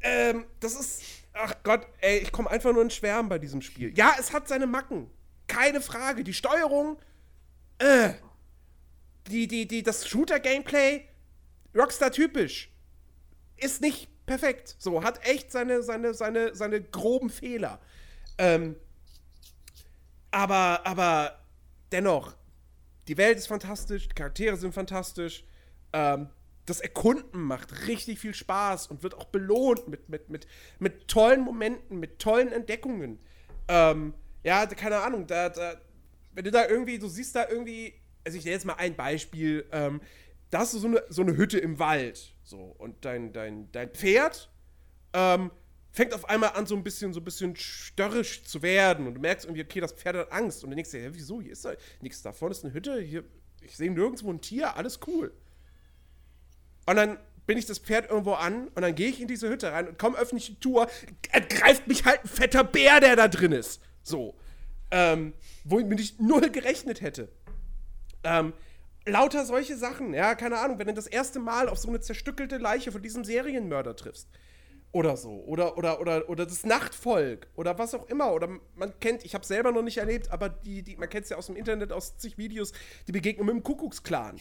ähm, 0.00 0.44
das 0.60 0.74
ist, 0.74 1.02
ach 1.32 1.54
Gott, 1.62 1.86
ey, 2.00 2.18
ich 2.18 2.32
komme 2.32 2.50
einfach 2.50 2.72
nur 2.72 2.82
in 2.82 2.90
Schwärmen 2.90 3.28
bei 3.28 3.38
diesem 3.38 3.62
Spiel. 3.62 3.96
Ja, 3.96 4.14
es 4.18 4.32
hat 4.32 4.48
seine 4.48 4.66
Macken. 4.66 5.10
Keine 5.46 5.80
Frage. 5.80 6.24
Die 6.24 6.34
Steuerung, 6.34 6.98
äh, 7.78 8.10
die, 9.28 9.48
die, 9.48 9.66
die, 9.66 9.82
das 9.82 10.08
Shooter-Gameplay, 10.08 11.06
Rockstar 11.74 12.10
typisch, 12.10 12.70
ist 13.56 13.80
nicht 13.80 14.08
perfekt. 14.26 14.76
So, 14.78 15.02
hat 15.02 15.24
echt 15.26 15.52
seine, 15.52 15.82
seine, 15.82 16.14
seine, 16.14 16.54
seine 16.54 16.82
groben 16.82 17.30
Fehler. 17.30 17.80
Ähm, 18.38 18.76
aber, 20.30 20.80
aber 20.84 21.38
dennoch, 21.92 22.36
die 23.08 23.16
Welt 23.16 23.38
ist 23.38 23.46
fantastisch, 23.46 24.08
die 24.08 24.14
Charaktere 24.14 24.56
sind 24.56 24.74
fantastisch. 24.74 25.44
Ähm, 25.92 26.28
das 26.66 26.80
Erkunden 26.80 27.40
macht 27.40 27.86
richtig 27.86 28.18
viel 28.18 28.34
Spaß 28.34 28.88
und 28.88 29.02
wird 29.02 29.14
auch 29.14 29.26
belohnt 29.26 29.88
mit, 29.88 30.08
mit, 30.08 30.28
mit, 30.28 30.46
mit 30.78 31.08
tollen 31.08 31.40
Momenten, 31.40 31.98
mit 31.98 32.18
tollen 32.18 32.52
Entdeckungen. 32.52 33.18
Ähm, 33.68 34.14
ja, 34.42 34.66
keine 34.66 34.98
Ahnung, 34.98 35.26
da, 35.26 35.48
da, 35.48 35.80
wenn 36.32 36.44
du 36.44 36.50
da 36.50 36.68
irgendwie, 36.68 36.98
du 36.98 37.08
siehst 37.08 37.34
da 37.34 37.48
irgendwie, 37.48 37.94
also 38.24 38.36
ich 38.36 38.44
nenne 38.44 38.54
jetzt 38.54 38.66
mal 38.66 38.74
ein 38.74 38.94
Beispiel, 38.94 39.64
ähm, 39.72 40.00
da 40.50 40.60
hast 40.60 40.74
du 40.74 40.78
so 40.78 40.88
eine, 40.88 41.02
so 41.08 41.22
eine 41.22 41.36
Hütte 41.36 41.58
im 41.58 41.78
Wald, 41.78 42.34
so, 42.42 42.58
und 42.78 43.04
dein, 43.04 43.32
dein, 43.32 43.70
dein 43.72 43.90
Pferd 43.90 44.50
ähm, 45.12 45.50
fängt 45.92 46.14
auf 46.14 46.28
einmal 46.28 46.50
an, 46.50 46.66
so 46.66 46.76
ein 46.76 46.84
bisschen, 46.84 47.12
so 47.12 47.20
ein 47.20 47.24
bisschen 47.24 47.56
störrisch 47.56 48.44
zu 48.44 48.62
werden. 48.62 49.06
Und 49.06 49.14
du 49.14 49.20
merkst 49.20 49.46
irgendwie, 49.46 49.64
okay, 49.64 49.80
das 49.80 49.92
Pferd 49.92 50.16
hat 50.16 50.30
Angst. 50.30 50.62
Und 50.62 50.70
dann 50.70 50.76
denkst 50.76 50.90
du, 50.90 51.00
ja, 51.00 51.12
wieso? 51.14 51.40
Hier 51.40 51.52
ist 51.52 51.64
da 51.64 51.72
nichts 52.02 52.20
davon, 52.22 52.50
ist 52.50 52.64
eine 52.64 52.74
Hütte, 52.74 53.00
hier, 53.00 53.24
ich 53.62 53.76
sehe 53.76 53.90
nirgendwo 53.90 54.30
ein 54.30 54.40
Tier, 54.40 54.76
alles 54.76 55.00
cool. 55.06 55.32
Und 56.86 56.96
dann 56.96 57.18
bin 57.46 57.58
ich 57.58 57.66
das 57.66 57.78
Pferd 57.78 58.10
irgendwo 58.10 58.32
an 58.32 58.68
und 58.68 58.82
dann 58.82 58.94
gehe 58.94 59.08
ich 59.08 59.20
in 59.20 59.28
diese 59.28 59.48
Hütte 59.48 59.72
rein 59.72 59.88
und 59.88 59.98
komme 59.98 60.18
öffentlich 60.18 60.46
die 60.46 60.60
Tour, 60.60 60.88
ergreift 61.30 61.86
mich 61.86 62.04
halt 62.04 62.24
ein 62.24 62.28
fetter 62.28 62.64
Bär, 62.64 63.00
der 63.00 63.16
da 63.16 63.28
drin 63.28 63.52
ist. 63.52 63.80
So. 64.02 64.34
Ähm, 64.90 65.34
womit 65.64 66.00
ich 66.00 66.18
null 66.18 66.50
gerechnet 66.50 67.00
hätte. 67.00 67.28
Ähm, 68.24 68.52
lauter 69.04 69.44
solche 69.44 69.76
Sachen, 69.76 70.14
ja, 70.14 70.34
keine 70.34 70.58
Ahnung, 70.58 70.78
wenn 70.78 70.86
du 70.86 70.94
das 70.94 71.06
erste 71.06 71.38
Mal 71.38 71.68
auf 71.68 71.78
so 71.78 71.88
eine 71.88 72.00
zerstückelte 72.00 72.58
Leiche 72.58 72.92
von 72.92 73.02
diesem 73.02 73.24
Serienmörder 73.24 73.94
triffst 73.94 74.28
oder 74.92 75.16
so. 75.16 75.44
Oder, 75.46 75.76
oder, 75.76 76.00
oder, 76.00 76.28
oder 76.28 76.46
das 76.46 76.64
Nachtvolk 76.64 77.48
oder 77.54 77.78
was 77.78 77.94
auch 77.94 78.08
immer. 78.08 78.32
Oder 78.32 78.48
man 78.74 78.98
kennt, 78.98 79.24
ich 79.24 79.34
habe 79.34 79.44
selber 79.44 79.70
noch 79.72 79.82
nicht 79.82 79.98
erlebt, 79.98 80.30
aber 80.30 80.48
die, 80.48 80.82
die, 80.82 80.96
man 80.96 81.08
kennt 81.08 81.24
es 81.24 81.30
ja 81.30 81.36
aus 81.36 81.46
dem 81.46 81.56
Internet, 81.56 81.92
aus 81.92 82.16
zig 82.16 82.38
Videos, 82.38 82.72
die 83.06 83.12
Begegnung 83.12 83.46
mit 83.46 83.54
dem 83.56 83.62
Kuckucksklan. 83.62 84.38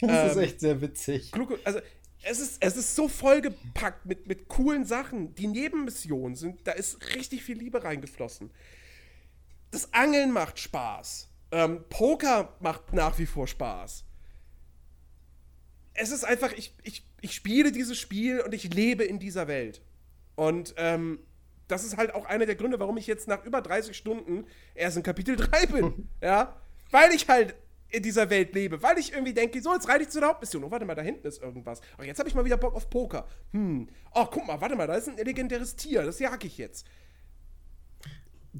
Das 0.00 0.10
ähm, 0.10 0.30
ist 0.30 0.36
echt 0.48 0.60
sehr 0.60 0.80
witzig. 0.80 1.32
Also, 1.64 1.80
es 2.22 2.40
ist, 2.40 2.58
es 2.60 2.76
ist 2.76 2.96
so 2.96 3.08
vollgepackt 3.08 4.04
mit, 4.06 4.26
mit 4.26 4.48
coolen 4.48 4.84
Sachen. 4.84 5.34
Die 5.34 5.46
Nebenmissionen 5.46 6.34
sind, 6.34 6.66
da 6.66 6.72
ist 6.72 7.14
richtig 7.14 7.44
viel 7.44 7.56
Liebe 7.56 7.84
reingeflossen. 7.84 8.50
Das 9.70 9.92
Angeln 9.92 10.32
macht 10.32 10.58
Spaß. 10.58 11.28
Ähm, 11.52 11.84
Poker 11.88 12.56
macht 12.60 12.92
nach 12.92 13.18
wie 13.18 13.26
vor 13.26 13.46
Spaß. 13.46 14.04
Es 15.94 16.10
ist 16.10 16.24
einfach, 16.24 16.52
ich, 16.52 16.74
ich, 16.82 17.06
ich 17.20 17.34
spiele 17.34 17.72
dieses 17.72 17.96
Spiel 17.96 18.40
und 18.40 18.52
ich 18.52 18.74
lebe 18.74 19.04
in 19.04 19.18
dieser 19.18 19.46
Welt. 19.46 19.80
Und 20.34 20.74
ähm, 20.76 21.20
das 21.68 21.84
ist 21.84 21.96
halt 21.96 22.14
auch 22.14 22.26
einer 22.26 22.46
der 22.46 22.56
Gründe, 22.56 22.78
warum 22.78 22.96
ich 22.96 23.06
jetzt 23.06 23.28
nach 23.28 23.44
über 23.44 23.62
30 23.62 23.96
Stunden 23.96 24.46
erst 24.74 24.96
in 24.96 25.02
Kapitel 25.02 25.36
3 25.36 25.66
bin. 25.66 26.08
ja, 26.20 26.60
weil 26.90 27.12
ich 27.12 27.28
halt 27.28 27.54
in 27.88 28.02
dieser 28.02 28.30
Welt 28.30 28.54
lebe, 28.54 28.82
weil 28.82 28.98
ich 28.98 29.12
irgendwie 29.12 29.32
denke, 29.32 29.60
so, 29.60 29.72
jetzt 29.72 29.88
reite 29.88 30.02
ich 30.02 30.08
zu 30.08 30.20
der 30.20 30.28
Hauptmission. 30.28 30.64
Oh, 30.64 30.70
warte 30.70 30.84
mal, 30.84 30.94
da 30.94 31.02
hinten 31.02 31.26
ist 31.26 31.42
irgendwas. 31.42 31.80
Oh, 31.98 32.02
jetzt 32.02 32.18
habe 32.18 32.28
ich 32.28 32.34
mal 32.34 32.44
wieder 32.44 32.56
Bock 32.56 32.74
auf 32.74 32.90
Poker. 32.90 33.26
Hm. 33.52 33.88
Oh, 34.14 34.26
guck 34.30 34.46
mal, 34.46 34.60
warte 34.60 34.76
mal, 34.76 34.86
da 34.86 34.94
ist 34.94 35.08
ein 35.08 35.16
legendäres 35.16 35.76
Tier, 35.76 36.02
das 36.02 36.18
jag 36.18 36.44
ich 36.44 36.58
jetzt. 36.58 36.86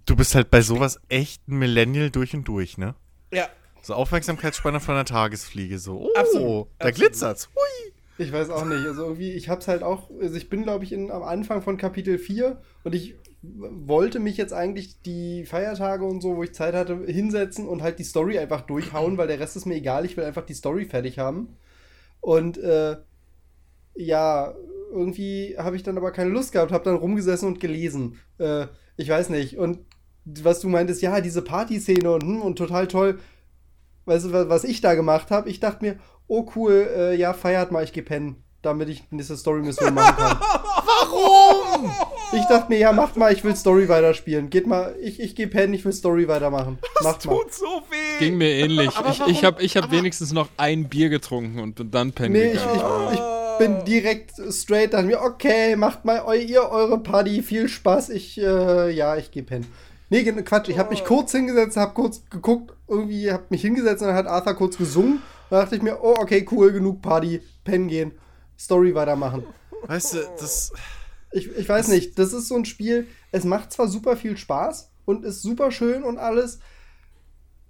Du 0.05 0.15
bist 0.15 0.35
halt 0.35 0.51
bei 0.51 0.61
sowas 0.61 1.01
echt 1.09 1.49
ein 1.49 1.59
Millennial 1.59 2.11
durch 2.11 2.35
und 2.35 2.45
durch, 2.45 2.79
ne? 2.79 2.95
Ja. 3.33 3.49
So 3.83 3.95
Aufmerksamkeitsspanne 3.95 4.81
von 4.81 4.95
einer 4.95 5.05
Tagesfliege, 5.05 5.79
so. 5.79 6.03
Oh, 6.03 6.15
Absolut. 6.15 6.69
da 6.79 6.89
Absolut. 6.89 6.95
glitzert's. 6.95 7.49
Hui. 7.55 7.93
Ich 8.19 8.33
weiß 8.33 8.51
auch 8.51 8.65
nicht. 8.65 8.85
Also 8.87 9.05
irgendwie, 9.05 9.33
ich 9.33 9.49
hab's 9.49 9.69
halt 9.69 9.83
auch, 9.83 10.11
also 10.21 10.37
ich 10.37 10.49
bin, 10.49 10.63
glaube 10.63 10.85
ich, 10.85 10.93
in, 10.93 11.11
am 11.11 11.23
Anfang 11.23 11.63
von 11.63 11.77
Kapitel 11.77 12.19
4 12.19 12.61
und 12.85 12.95
ich 12.95 13.15
wollte 13.55 14.18
mich 14.18 14.36
jetzt 14.36 14.52
eigentlich 14.52 15.02
die 15.02 15.44
Feiertage 15.44 16.05
und 16.05 16.20
so, 16.20 16.36
wo 16.36 16.42
ich 16.42 16.55
Zeit 16.55 16.75
hatte, 16.75 17.05
hinsetzen 17.07 17.68
und 17.68 17.83
halt 17.83 17.99
die 17.99 18.05
Story 18.05 18.39
einfach 18.39 18.62
durchhauen, 18.62 19.18
weil 19.18 19.28
der 19.28 19.41
Rest 19.41 19.57
ist 19.57 19.66
mir 19.66 19.75
egal. 19.75 20.05
Ich 20.05 20.16
will 20.16 20.25
einfach 20.25 20.44
die 20.44 20.55
Story 20.55 20.84
fertig 20.84 21.18
haben. 21.18 21.57
Und 22.20 22.58
äh, 22.58 22.97
ja, 23.94 24.55
irgendwie 24.92 25.57
habe 25.58 25.76
ich 25.76 25.83
dann 25.83 25.97
aber 25.97 26.12
keine 26.12 26.31
Lust 26.31 26.52
gehabt, 26.52 26.73
habe 26.73 26.84
dann 26.84 26.97
rumgesessen 26.97 27.49
und 27.49 27.60
gelesen. 27.60 28.18
Äh, 28.39 28.66
ich 28.97 29.08
weiß 29.08 29.31
nicht. 29.31 29.58
Und 29.58 29.81
was 30.25 30.60
du 30.60 30.68
meintest, 30.68 31.02
ja, 31.02 31.20
diese 31.20 31.42
Partyszene 31.42 32.10
und, 32.10 32.23
hm, 32.23 32.42
und 32.42 32.57
total 32.57 32.89
toll. 32.89 33.18
Weißt 34.07 34.26
du, 34.26 34.49
was 34.49 34.65
ich 34.65 34.81
da 34.81 34.94
gemacht 34.94 35.31
habe? 35.31 35.49
Ich 35.49 35.60
dachte 35.60 35.84
mir, 35.84 35.99
oh 36.28 36.47
cool, 36.55 36.89
äh, 36.97 37.15
ja, 37.16 37.33
feiert 37.33 37.73
mal, 37.73 37.84
ich 37.84 37.92
geh 37.92 38.02
pennen, 38.02 38.42
damit 38.62 38.89
ich 38.89 39.10
nächste 39.10 39.36
Story-Mission 39.36 39.94
machen 39.94 40.16
kann. 40.16 40.39
Warum? 40.41 41.91
Ich 42.33 42.45
dachte 42.47 42.69
mir, 42.69 42.79
ja, 42.79 42.93
macht 42.93 43.17
mal, 43.17 43.33
ich 43.33 43.45
will 43.45 43.55
Story 43.55 43.89
weiterspielen. 43.89 44.51
Geht 44.51 44.67
mal, 44.67 44.95
ich, 45.01 45.21
ich 45.21 45.35
geh 45.37 45.47
pennen, 45.47 45.75
ich 45.75 45.85
will 45.85 45.93
Story 45.93 46.29
weitermachen. 46.29 46.79
Das 46.97 47.05
macht 47.05 47.23
tut 47.23 47.33
mal. 47.33 47.45
so 47.51 47.83
weh. 47.91 48.19
Ging 48.19 48.39
mir 48.39 48.51
ähnlich. 48.51 48.97
Aber 48.97 49.11
ich 49.11 49.21
ich 49.27 49.45
habe 49.45 49.63
ich 49.63 49.77
hab 49.77 49.91
wenigstens 49.91 50.33
noch 50.33 50.49
ein 50.57 50.89
Bier 50.89 51.11
getrunken 51.11 51.61
und 51.61 51.95
dann 51.95 52.13
pennen 52.13 52.33
nee, 52.33 52.53
gegangen. 52.53 53.09
Ich, 53.13 53.19
ich, 53.19 53.21
ich 53.21 53.59
bin 53.59 53.85
direkt 53.85 54.33
straight, 54.51 54.95
dachte 54.95 55.07
mir, 55.07 55.21
okay, 55.21 55.77
macht 55.77 56.05
mal 56.05 56.23
eu, 56.25 56.35
ihr 56.35 56.63
eure 56.71 56.99
Party, 56.99 57.43
viel 57.43 57.69
Spaß. 57.69 58.09
Ich, 58.11 58.41
äh, 58.41 58.91
ja, 58.91 59.17
ich 59.17 59.31
geh 59.31 59.43
pennen. 59.43 59.67
Nee, 60.09 60.23
Quatsch, 60.25 60.69
ich 60.69 60.79
habe 60.79 60.91
mich 60.91 61.05
kurz 61.05 61.33
hingesetzt, 61.33 61.77
habe 61.77 61.93
kurz 61.93 62.23
geguckt, 62.31 62.73
irgendwie 62.89 63.33
habe 63.33 63.45
mich 63.51 63.61
hingesetzt 63.61 64.03
und 64.03 64.09
dann 64.09 64.17
hat 64.17 64.27
Arthur 64.27 64.55
kurz 64.55 64.79
gesungen. 64.79 65.21
Da 65.51 65.63
dachte 65.63 65.77
ich 65.77 65.83
mir, 65.83 65.99
oh, 66.03 66.15
okay, 66.19 66.47
cool, 66.51 66.73
genug 66.73 67.03
Party, 67.03 67.41
pennen 67.65 67.89
gehen, 67.89 68.13
Story 68.59 68.95
weitermachen. 68.95 69.45
Weißt 69.87 70.15
du, 70.15 70.19
das. 70.39 70.73
Ich, 71.37 71.55
ich 71.55 71.69
weiß 71.69 71.89
nicht, 71.89 72.19
das 72.19 72.33
ist 72.33 72.49
so 72.49 72.55
ein 72.55 72.65
Spiel, 72.65 73.07
es 73.31 73.45
macht 73.45 73.71
zwar 73.71 73.89
super 73.89 74.17
viel 74.17 74.39
Spaß 74.39 74.91
und 75.05 75.23
ist 75.23 75.43
super 75.43 75.71
schön 75.71 76.03
und 76.03 76.17
alles, 76.17 76.61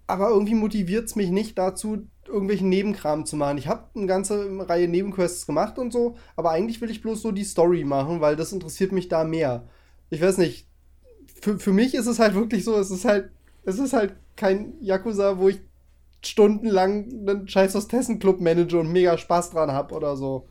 aber 0.07 0.29
irgendwie 0.29 0.55
motiviert 0.55 1.07
es 1.07 1.17
mich 1.17 1.31
nicht 1.31 1.59
dazu, 1.59 2.07
irgendwelchen 2.29 2.69
Nebenkram 2.69 3.27
zu 3.27 3.35
machen. 3.35 3.59
Ich 3.59 3.67
habe 3.67 3.89
eine 3.97 4.07
ganze 4.07 4.49
Reihe 4.69 4.87
Nebenquests 4.87 5.47
gemacht 5.47 5.81
und 5.81 5.93
so, 5.93 6.17
aber 6.37 6.53
eigentlich 6.53 6.81
will 6.81 6.93
ich 6.93 7.03
bloß 7.03 7.21
so 7.21 7.33
die 7.33 7.43
Story 7.43 7.83
machen, 7.83 8.21
weil 8.21 8.37
das 8.37 8.53
interessiert 8.53 8.93
mich 8.93 9.09
da 9.09 9.25
mehr. 9.25 9.69
Ich 10.11 10.23
weiß 10.23 10.39
nicht, 10.39 10.69
für, 11.43 11.59
für 11.59 11.73
mich 11.73 11.97
ist 11.97 12.07
es 12.07 12.21
halt 12.21 12.35
wirklich 12.35 12.63
so, 12.63 12.79
es 12.79 12.93
ist 12.93 13.05
halt, 13.05 13.31
es 13.65 13.81
ist 13.81 13.95
halt 13.95 14.15
kein 14.37 14.75
Yakuza, 14.81 15.39
wo 15.39 15.49
ich 15.49 15.61
stundenlang 16.23 17.09
einen 17.29 17.49
scheiß 17.49 17.75
Hostessen-Club 17.75 18.41
manage 18.41 18.79
und 18.79 18.93
mega 18.93 19.19
Spaß 19.19 19.51
dran 19.51 19.73
habe 19.73 19.93
oder 19.93 20.17
so. 20.17 20.47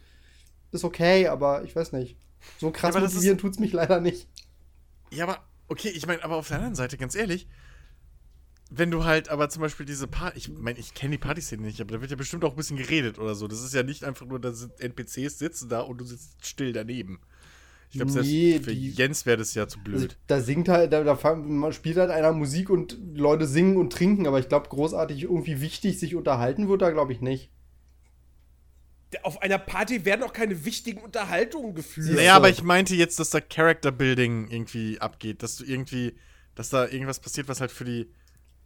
Ist 0.74 0.84
okay, 0.84 1.28
aber 1.28 1.64
ich 1.64 1.74
weiß 1.74 1.94
nicht. 1.94 2.18
So 2.58 2.72
krass 2.72 2.96
ja, 2.96 3.02
motivieren 3.02 3.38
tut's 3.38 3.60
mich 3.60 3.74
leider 3.74 4.00
nicht. 4.00 4.28
Ja, 5.12 5.26
aber, 5.26 5.44
okay, 5.68 5.90
ich 5.90 6.06
meine, 6.08 6.24
aber 6.24 6.36
auf 6.36 6.48
der 6.48 6.58
anderen 6.58 6.76
Seite, 6.76 6.98
ganz 6.98 7.16
ehrlich, 7.16 7.48
wenn 8.72 8.92
du 8.92 9.04
halt 9.04 9.30
aber 9.30 9.50
zum 9.50 9.62
Beispiel 9.62 9.86
diese 9.86 10.08
Party, 10.08 10.38
ich 10.38 10.50
meine, 10.50 10.80
ich 10.80 10.94
kenne 10.94 11.12
die 11.12 11.18
Partyszene 11.18 11.62
nicht, 11.62 11.80
aber 11.82 11.94
da 11.94 12.02
wird 12.02 12.12
ja 12.12 12.18
bestimmt 12.18 12.44
auch 12.44 12.52
ein 12.52 12.56
bisschen 12.56 12.78
geredet 12.78 13.20
oder 13.20 13.36
so. 13.36 13.48
Das 13.48 13.62
ist 13.62 13.74
ja 13.74 13.84
nicht 13.84 14.04
einfach 14.04 14.26
nur, 14.26 14.40
da 14.40 14.52
sind 14.52 14.80
NPCs 14.80 15.38
sitzen 15.38 15.70
da 15.70 15.82
und 15.82 16.00
du 16.00 16.06
sitzt 16.06 16.46
still 16.46 16.74
daneben. 16.74 17.20
Ich 17.92 18.00
glaube, 18.00 18.20
nee, 18.22 18.60
für 18.62 18.74
die, 18.74 18.92
Jens 18.92 19.26
wäre 19.26 19.38
das 19.38 19.54
ja 19.54 19.68
zu 19.68 19.80
blöd. 19.80 19.96
Also, 19.96 20.08
da 20.28 20.42
singt 20.42 20.68
halt, 20.68 20.92
da, 20.92 21.04
da 21.04 21.72
spielt 21.72 21.98
halt 21.98 22.10
einer 22.10 22.34
Musik 22.34 22.70
und 22.70 22.98
Leute 23.14 23.48
singen 23.48 23.78
und 23.78 23.94
trinken, 23.94 24.28
aber 24.28 24.40
ich 24.40 24.50
glaube, 24.50 24.68
großartig 24.70 25.24
irgendwie 25.24 25.62
wichtig 25.62 26.00
sich 26.00 26.16
unterhalten 26.16 26.68
wird 26.68 26.82
da, 26.82 26.90
glaube 26.90 27.14
ich, 27.14 27.22
nicht. 27.22 27.52
Auf 29.24 29.42
einer 29.42 29.58
Party 29.58 30.06
werden 30.06 30.24
auch 30.24 30.34
keine 30.34 30.66
wichtigen 30.66 31.02
Unterhaltungen 31.02 31.76
geführt. 31.76 32.16
Naja, 32.16 32.36
aber 32.36 32.50
ich 32.50 32.64
meinte 32.64 32.96
jetzt, 32.96 33.20
dass 33.20 33.30
da 33.30 33.42
Character 33.42 33.92
Building 33.92 34.50
irgendwie 34.50 35.00
abgeht, 35.00 35.44
dass 35.44 35.58
du 35.58 35.66
irgendwie, 35.66 36.16
dass 36.56 36.70
da 36.70 36.88
irgendwas 36.88 37.20
passiert, 37.20 37.48
was 37.48 37.62
halt 37.62 37.72
für 37.72 37.86
die, 37.86 38.12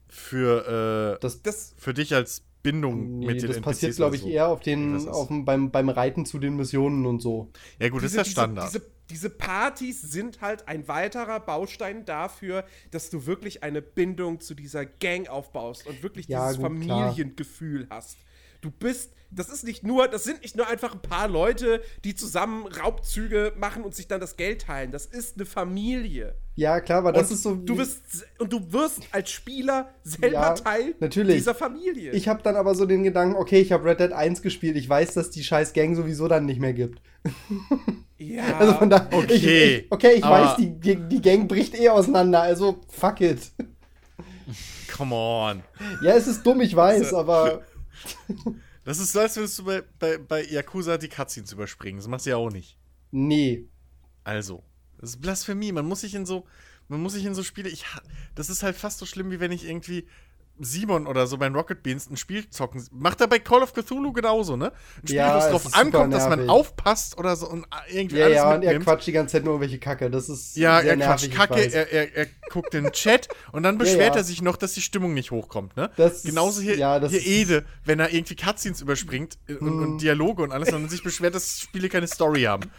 für, 0.07 1.15
äh, 1.15 1.19
das, 1.21 1.41
das, 1.41 1.73
für 1.77 1.93
dich 1.93 2.13
als 2.13 2.43
Bindung 2.61 3.19
nee, 3.19 3.27
mit 3.27 3.41
den 3.41 3.47
Das 3.47 3.57
NPCs 3.57 3.63
passiert, 3.65 3.95
glaube 3.95 4.15
ich, 4.15 4.21
so. 4.23 4.29
eher 4.29 4.47
auf 4.47 4.59
den, 4.59 5.07
auf 5.07 5.27
dem, 5.27 5.45
beim, 5.45 5.71
beim 5.71 5.89
Reiten 5.89 6.25
zu 6.25 6.39
den 6.39 6.55
Missionen 6.55 7.05
und 7.05 7.21
so. 7.21 7.51
Ja, 7.79 7.89
gut, 7.89 8.01
diese, 8.03 8.17
das 8.17 8.27
ist 8.27 8.35
ja 8.35 8.43
Standard. 8.43 8.67
Diese, 8.67 8.79
diese, 8.79 8.91
diese 9.09 9.29
Partys 9.29 10.01
sind 10.01 10.41
halt 10.41 10.67
ein 10.67 10.87
weiterer 10.87 11.39
Baustein 11.39 12.05
dafür, 12.05 12.65
dass 12.91 13.09
du 13.09 13.25
wirklich 13.25 13.63
eine 13.63 13.81
Bindung 13.81 14.39
zu 14.39 14.55
dieser 14.55 14.85
Gang 14.85 15.29
aufbaust 15.29 15.87
und 15.87 16.03
wirklich 16.03 16.27
ja, 16.27 16.47
dieses 16.47 16.57
gut, 16.57 16.65
Familiengefühl 16.65 17.85
klar. 17.85 17.97
hast. 17.99 18.17
Du 18.61 18.71
bist, 18.71 19.13
das 19.31 19.49
ist 19.49 19.63
nicht 19.63 19.83
nur, 19.83 20.07
das 20.07 20.23
sind 20.23 20.41
nicht 20.41 20.55
nur 20.55 20.67
einfach 20.67 20.93
ein 20.93 21.01
paar 21.01 21.27
Leute, 21.27 21.81
die 22.03 22.15
zusammen 22.15 22.65
Raubzüge 22.67 23.53
machen 23.57 23.83
und 23.83 23.93
sich 23.93 24.07
dann 24.07 24.19
das 24.19 24.37
Geld 24.37 24.63
teilen. 24.63 24.91
Das 24.91 25.05
ist 25.05 25.37
eine 25.37 25.45
Familie. 25.45 26.35
Ja, 26.55 26.81
klar, 26.81 26.99
aber 26.99 27.13
das 27.13 27.29
und 27.29 27.35
ist 27.35 27.43
so. 27.43 27.55
Du 27.55 27.75
bist, 27.75 28.01
und 28.39 28.51
du 28.51 28.73
wirst 28.73 29.03
als 29.11 29.29
Spieler 29.29 29.93
selber 30.03 30.33
ja, 30.33 30.53
Teil 30.53 30.95
natürlich. 30.99 31.37
dieser 31.37 31.55
Familie. 31.55 32.11
Ich 32.11 32.27
habe 32.27 32.41
dann 32.43 32.55
aber 32.55 32.75
so 32.75 32.85
den 32.85 33.03
Gedanken, 33.03 33.35
okay, 33.35 33.59
ich 33.61 33.71
habe 33.71 33.85
Red 33.85 33.99
Dead 33.99 34.11
1 34.11 34.41
gespielt, 34.41 34.75
ich 34.75 34.89
weiß, 34.89 35.13
dass 35.13 35.29
die 35.29 35.43
scheiß 35.43 35.73
Gang 35.73 35.95
sowieso 35.95 36.27
dann 36.27 36.45
nicht 36.45 36.59
mehr 36.59 36.73
gibt. 36.73 37.01
Ja. 38.17 38.43
Also 38.59 38.73
von 38.73 38.89
daher, 38.89 39.07
okay. 39.13 39.33
Ich, 39.33 39.45
ich, 39.45 39.91
okay, 39.91 40.11
ich 40.17 40.23
weiß, 40.23 40.57
die, 40.57 40.77
die, 40.77 40.95
die 41.07 41.21
Gang 41.21 41.47
bricht 41.47 41.79
eh 41.79 41.87
auseinander, 41.87 42.41
also 42.41 42.81
fuck 42.89 43.21
it. 43.21 43.51
Come 44.91 45.15
on. 45.15 45.63
Ja, 46.03 46.15
es 46.15 46.27
ist 46.27 46.45
dumm, 46.45 46.59
ich 46.59 46.75
weiß, 46.75 47.13
aber. 47.13 47.61
Das 48.89 48.97
ist 48.97 49.11
so, 49.11 49.19
als 49.19 49.35
würdest 49.35 49.59
du 49.59 49.65
bei, 49.65 49.83
bei, 49.99 50.17
bei 50.17 50.43
Yakuza 50.43 50.97
die 50.97 51.09
Cutscenes 51.09 51.51
überspringen. 51.51 51.99
Das 51.99 52.07
machst 52.07 52.25
du 52.25 52.31
ja 52.31 52.37
auch 52.37 52.49
nicht. 52.49 52.75
Nee. 53.11 53.67
Also, 54.23 54.63
das 54.97 55.11
ist 55.11 55.21
Blasphemie. 55.21 55.71
Man 55.71 55.85
muss 55.85 56.01
sich 56.01 56.15
in 56.15 56.25
so, 56.25 56.47
man 56.87 56.99
muss 56.99 57.13
sich 57.13 57.23
in 57.23 57.35
so 57.35 57.43
Spiele, 57.43 57.69
ich, 57.69 57.85
das 58.33 58.49
ist 58.49 58.63
halt 58.63 58.75
fast 58.75 58.97
so 58.97 59.05
schlimm, 59.05 59.29
wie 59.29 59.39
wenn 59.39 59.51
ich 59.51 59.63
irgendwie 59.63 60.07
Simon 60.59 61.07
oder 61.07 61.27
so 61.27 61.37
bei 61.37 61.47
Rocket 61.47 61.83
Beans 61.83 62.09
ein 62.09 62.17
Spiel 62.17 62.49
zocken. 62.49 62.85
Macht 62.91 63.21
er 63.21 63.27
bei 63.27 63.39
Call 63.39 63.61
of 63.61 63.73
Cthulhu 63.73 64.11
genauso, 64.13 64.55
ne? 64.55 64.67
Ein 64.67 65.07
Spiel, 65.07 65.15
ja, 65.15 65.35
wo 65.35 65.37
es 65.39 65.51
drauf 65.63 65.73
ankommt, 65.75 66.13
dass 66.13 66.29
man 66.29 66.49
aufpasst 66.49 67.17
oder 67.17 67.35
so 67.35 67.49
und 67.49 67.65
irgendwie 67.91 68.17
ja, 68.17 68.25
alles 68.25 68.37
Ja, 68.37 68.51
mitnimmt. 68.51 68.75
und 68.75 68.81
er 68.81 68.83
quatscht 68.83 69.07
die 69.07 69.11
ganze 69.11 69.31
Zeit 69.33 69.43
nur 69.43 69.53
irgendwelche 69.53 69.79
Kacke. 69.79 70.09
Das 70.09 70.29
ist 70.29 70.55
Ja, 70.57 70.79
er 70.79 70.97
quatscht 70.97 71.31
Kacke, 71.31 71.61
er, 71.61 71.91
er, 71.91 72.15
er 72.15 72.27
guckt 72.49 72.73
den 72.73 72.91
Chat 72.91 73.27
und 73.51 73.63
dann 73.63 73.77
beschwert 73.77 73.99
ja, 73.99 74.13
ja. 74.13 74.17
er 74.17 74.23
sich 74.23 74.41
noch, 74.41 74.57
dass 74.57 74.73
die 74.73 74.81
Stimmung 74.81 75.13
nicht 75.13 75.31
hochkommt, 75.31 75.75
ne? 75.77 75.89
Das 75.95 76.23
Genauso 76.23 76.61
hier, 76.61 76.77
ja, 76.77 76.99
hier 77.07 77.25
Ede, 77.25 77.65
wenn 77.85 77.99
er 77.99 78.13
irgendwie 78.13 78.35
Cutscenes 78.35 78.81
überspringt 78.81 79.37
und, 79.47 79.59
hm. 79.59 79.81
und, 79.81 79.97
Dialoge 79.99 80.43
und 80.43 80.51
alles 80.51 80.69
und 80.69 80.81
dann 80.81 80.89
sich 80.89 81.03
beschwert, 81.03 81.35
dass 81.35 81.61
Spiele 81.61 81.89
keine 81.89 82.07
Story 82.07 82.43
haben. 82.43 82.69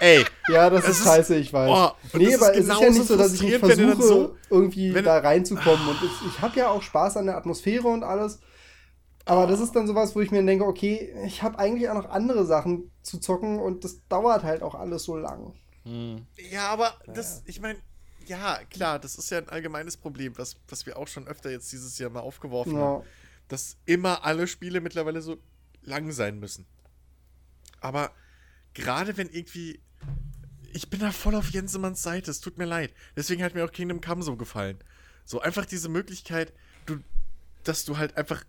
Ey. 0.00 0.24
Ja, 0.50 0.70
das 0.70 0.88
ist 0.88 1.04
scheiße, 1.04 1.36
ich 1.36 1.52
weiß. 1.52 1.70
Oh, 1.70 1.90
nee, 2.16 2.34
aber 2.34 2.54
es 2.56 2.66
ist 2.66 2.80
ja 2.80 2.88
nicht 2.88 3.06
so, 3.06 3.16
dass 3.18 3.34
ich 3.34 3.42
nicht 3.42 3.58
versuche, 3.58 4.02
so, 4.02 4.36
irgendwie 4.48 4.92
da 5.02 5.18
reinzukommen. 5.18 5.88
Und 5.88 5.98
ich 6.26 6.40
habe 6.40 6.58
ja 6.58 6.70
auch 6.70 6.80
Spaß 6.80 7.18
an 7.18 7.27
der 7.28 7.36
Atmosphäre 7.36 7.88
und 7.88 8.02
alles. 8.02 8.40
Aber 9.24 9.46
das 9.46 9.60
ist 9.60 9.76
dann 9.76 9.86
sowas, 9.86 10.16
wo 10.16 10.20
ich 10.20 10.30
mir 10.30 10.44
denke, 10.44 10.64
okay, 10.64 11.14
ich 11.26 11.42
habe 11.42 11.58
eigentlich 11.58 11.88
auch 11.90 11.94
noch 11.94 12.08
andere 12.08 12.46
Sachen 12.46 12.90
zu 13.02 13.18
zocken 13.18 13.58
und 13.58 13.84
das 13.84 14.00
dauert 14.08 14.42
halt 14.42 14.62
auch 14.62 14.74
alles 14.74 15.04
so 15.04 15.16
lang. 15.16 15.54
Hm. 15.84 16.26
Ja, 16.50 16.68
aber 16.68 16.94
das, 17.06 17.42
ich 17.44 17.60
meine, 17.60 17.78
ja, 18.26 18.60
klar, 18.70 18.98
das 18.98 19.16
ist 19.16 19.30
ja 19.30 19.38
ein 19.38 19.48
allgemeines 19.48 19.96
Problem, 19.96 20.36
was, 20.36 20.56
was 20.68 20.86
wir 20.86 20.98
auch 20.98 21.08
schon 21.08 21.26
öfter 21.26 21.50
jetzt 21.50 21.70
dieses 21.72 21.98
Jahr 21.98 22.10
mal 22.10 22.20
aufgeworfen 22.20 22.74
ja. 22.74 22.80
haben. 22.80 23.04
Dass 23.48 23.76
immer 23.86 24.24
alle 24.24 24.46
Spiele 24.46 24.80
mittlerweile 24.80 25.22
so 25.22 25.38
lang 25.82 26.12
sein 26.12 26.38
müssen. 26.38 26.66
Aber 27.80 28.12
gerade 28.74 29.16
wenn 29.16 29.28
irgendwie. 29.28 29.80
Ich 30.72 30.90
bin 30.90 31.00
da 31.00 31.10
voll 31.12 31.34
auf 31.34 31.50
Jensemanns 31.50 32.02
Seite, 32.02 32.30
es 32.30 32.40
tut 32.40 32.58
mir 32.58 32.66
leid. 32.66 32.92
Deswegen 33.16 33.42
hat 33.42 33.54
mir 33.54 33.64
auch 33.64 33.72
Kingdom 33.72 34.02
Come 34.02 34.22
so 34.22 34.36
gefallen. 34.36 34.78
So 35.24 35.40
einfach 35.40 35.64
diese 35.64 35.88
Möglichkeit, 35.88 36.52
du, 36.84 36.98
dass 37.68 37.84
du 37.84 37.98
halt 37.98 38.16
einfach 38.16 38.44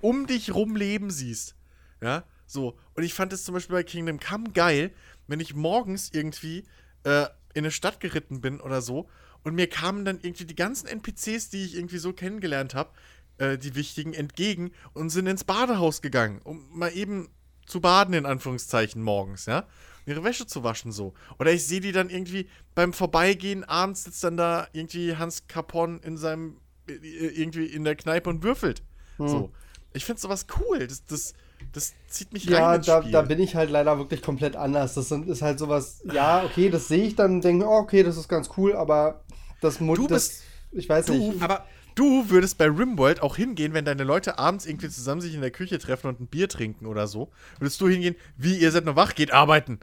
um 0.00 0.26
dich 0.26 0.54
rum 0.54 0.76
Leben 0.76 1.10
siehst. 1.10 1.54
Ja, 2.00 2.24
so. 2.46 2.78
Und 2.94 3.02
ich 3.02 3.14
fand 3.14 3.32
es 3.32 3.44
zum 3.44 3.54
Beispiel 3.54 3.74
bei 3.74 3.82
Kingdom 3.82 4.20
Come 4.20 4.50
geil, 4.52 4.92
wenn 5.26 5.40
ich 5.40 5.54
morgens 5.54 6.10
irgendwie 6.12 6.64
äh, 7.04 7.24
in 7.54 7.64
eine 7.64 7.70
Stadt 7.70 8.00
geritten 8.00 8.40
bin 8.40 8.60
oder 8.60 8.82
so 8.82 9.08
und 9.42 9.54
mir 9.54 9.68
kamen 9.68 10.04
dann 10.04 10.20
irgendwie 10.20 10.44
die 10.44 10.54
ganzen 10.54 10.86
NPCs, 10.86 11.50
die 11.50 11.64
ich 11.64 11.76
irgendwie 11.76 11.98
so 11.98 12.12
kennengelernt 12.12 12.74
habe, 12.74 12.90
äh, 13.38 13.58
die 13.58 13.74
wichtigen, 13.74 14.12
entgegen 14.12 14.72
und 14.92 15.10
sind 15.10 15.26
ins 15.26 15.44
Badehaus 15.44 16.02
gegangen, 16.02 16.40
um 16.44 16.66
mal 16.70 16.94
eben 16.94 17.28
zu 17.66 17.80
baden, 17.80 18.14
in 18.14 18.26
Anführungszeichen, 18.26 19.02
morgens, 19.02 19.46
ja? 19.46 19.66
ihre 20.06 20.24
Wäsche 20.24 20.46
zu 20.46 20.62
waschen 20.62 20.92
so. 20.92 21.14
Oder 21.38 21.52
ich 21.52 21.66
sehe 21.66 21.80
die 21.80 21.92
dann 21.92 22.10
irgendwie 22.10 22.48
beim 22.74 22.92
Vorbeigehen, 22.92 23.64
abends 23.64 24.04
sitzt 24.04 24.22
dann 24.24 24.36
da 24.36 24.68
irgendwie 24.72 25.16
Hans 25.16 25.46
Capon 25.46 26.00
in 26.00 26.16
seinem, 26.16 26.58
irgendwie 26.86 27.66
in 27.66 27.84
der 27.84 27.96
Kneipe 27.96 28.30
und 28.30 28.42
würfelt. 28.42 28.82
Hm. 29.16 29.28
So. 29.28 29.52
Ich 29.92 30.04
finde 30.04 30.20
sowas 30.20 30.46
cool. 30.58 30.86
Das, 30.86 31.04
das, 31.06 31.34
das 31.72 31.94
zieht 32.08 32.32
mich 32.32 32.44
ja, 32.44 32.66
rein 32.66 32.76
ins 32.76 32.86
da, 32.86 33.00
da 33.00 33.22
bin 33.22 33.40
ich 33.40 33.54
halt 33.54 33.70
leider 33.70 33.98
wirklich 33.98 34.22
komplett 34.22 34.56
anders. 34.56 34.94
Das 34.94 35.10
ist 35.10 35.42
halt 35.42 35.58
sowas, 35.58 36.02
ja, 36.12 36.44
okay, 36.44 36.68
das 36.70 36.88
sehe 36.88 37.04
ich 37.04 37.16
dann 37.16 37.34
und 37.34 37.44
denke, 37.44 37.66
oh, 37.66 37.78
okay, 37.78 38.02
das 38.02 38.16
ist 38.16 38.28
ganz 38.28 38.50
cool, 38.56 38.74
aber 38.74 39.24
das 39.60 39.80
muss. 39.80 39.98
Du 39.98 40.08
bist, 40.08 40.42
ich 40.72 40.88
weiß 40.88 41.06
du, 41.06 41.14
nicht. 41.14 41.42
Aber 41.42 41.64
du 41.94 42.28
würdest 42.28 42.58
bei 42.58 42.66
Rimworld 42.66 43.22
auch 43.22 43.36
hingehen, 43.36 43.72
wenn 43.72 43.84
deine 43.84 44.04
Leute 44.04 44.38
abends 44.38 44.66
irgendwie 44.66 44.88
zusammen 44.88 45.20
sich 45.20 45.34
in 45.34 45.40
der 45.40 45.50
Küche 45.50 45.78
treffen 45.78 46.08
und 46.08 46.20
ein 46.20 46.26
Bier 46.26 46.48
trinken 46.48 46.86
oder 46.86 47.06
so. 47.06 47.30
Würdest 47.58 47.80
du 47.80 47.88
hingehen, 47.88 48.16
wie 48.36 48.58
ihr 48.58 48.70
seid 48.70 48.84
noch 48.84 48.96
wach, 48.96 49.14
geht 49.14 49.32
arbeiten. 49.32 49.80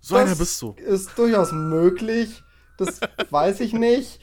So 0.00 0.14
das 0.14 0.26
einer 0.26 0.36
bist 0.36 0.60
du. 0.62 0.72
Ist 0.72 1.16
durchaus 1.16 1.52
möglich. 1.52 2.42
Das 2.76 3.00
weiß 3.30 3.60
ich 3.60 3.72
nicht. 3.72 4.20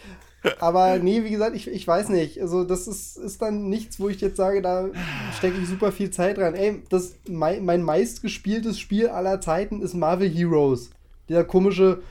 Aber 0.60 0.98
nee, 1.00 1.24
wie 1.24 1.32
gesagt, 1.32 1.56
ich, 1.56 1.68
ich 1.68 1.88
weiß 1.88 2.10
nicht. 2.10 2.42
Also, 2.42 2.64
das 2.64 2.88
ist, 2.88 3.18
ist 3.18 3.42
dann 3.42 3.70
nichts, 3.70 4.00
wo 4.00 4.10
ich 4.10 4.22
jetzt 4.22 4.38
sage, 4.38 4.62
da 4.62 4.90
stecke 5.38 5.58
ich 5.62 5.68
super 5.68 5.92
viel 5.92 6.12
Zeit 6.12 6.38
rein. 6.40 6.56
Ey, 6.56 6.84
das, 6.90 7.16
mein, 7.28 7.66
mein 7.66 7.82
meistgespieltes 7.82 8.80
Spiel 8.80 9.10
aller 9.10 9.42
Zeiten 9.42 9.82
ist 9.82 9.94
Marvel 9.94 10.30
Heroes. 10.30 10.90
Dieser 11.30 11.44
komische 11.44 12.02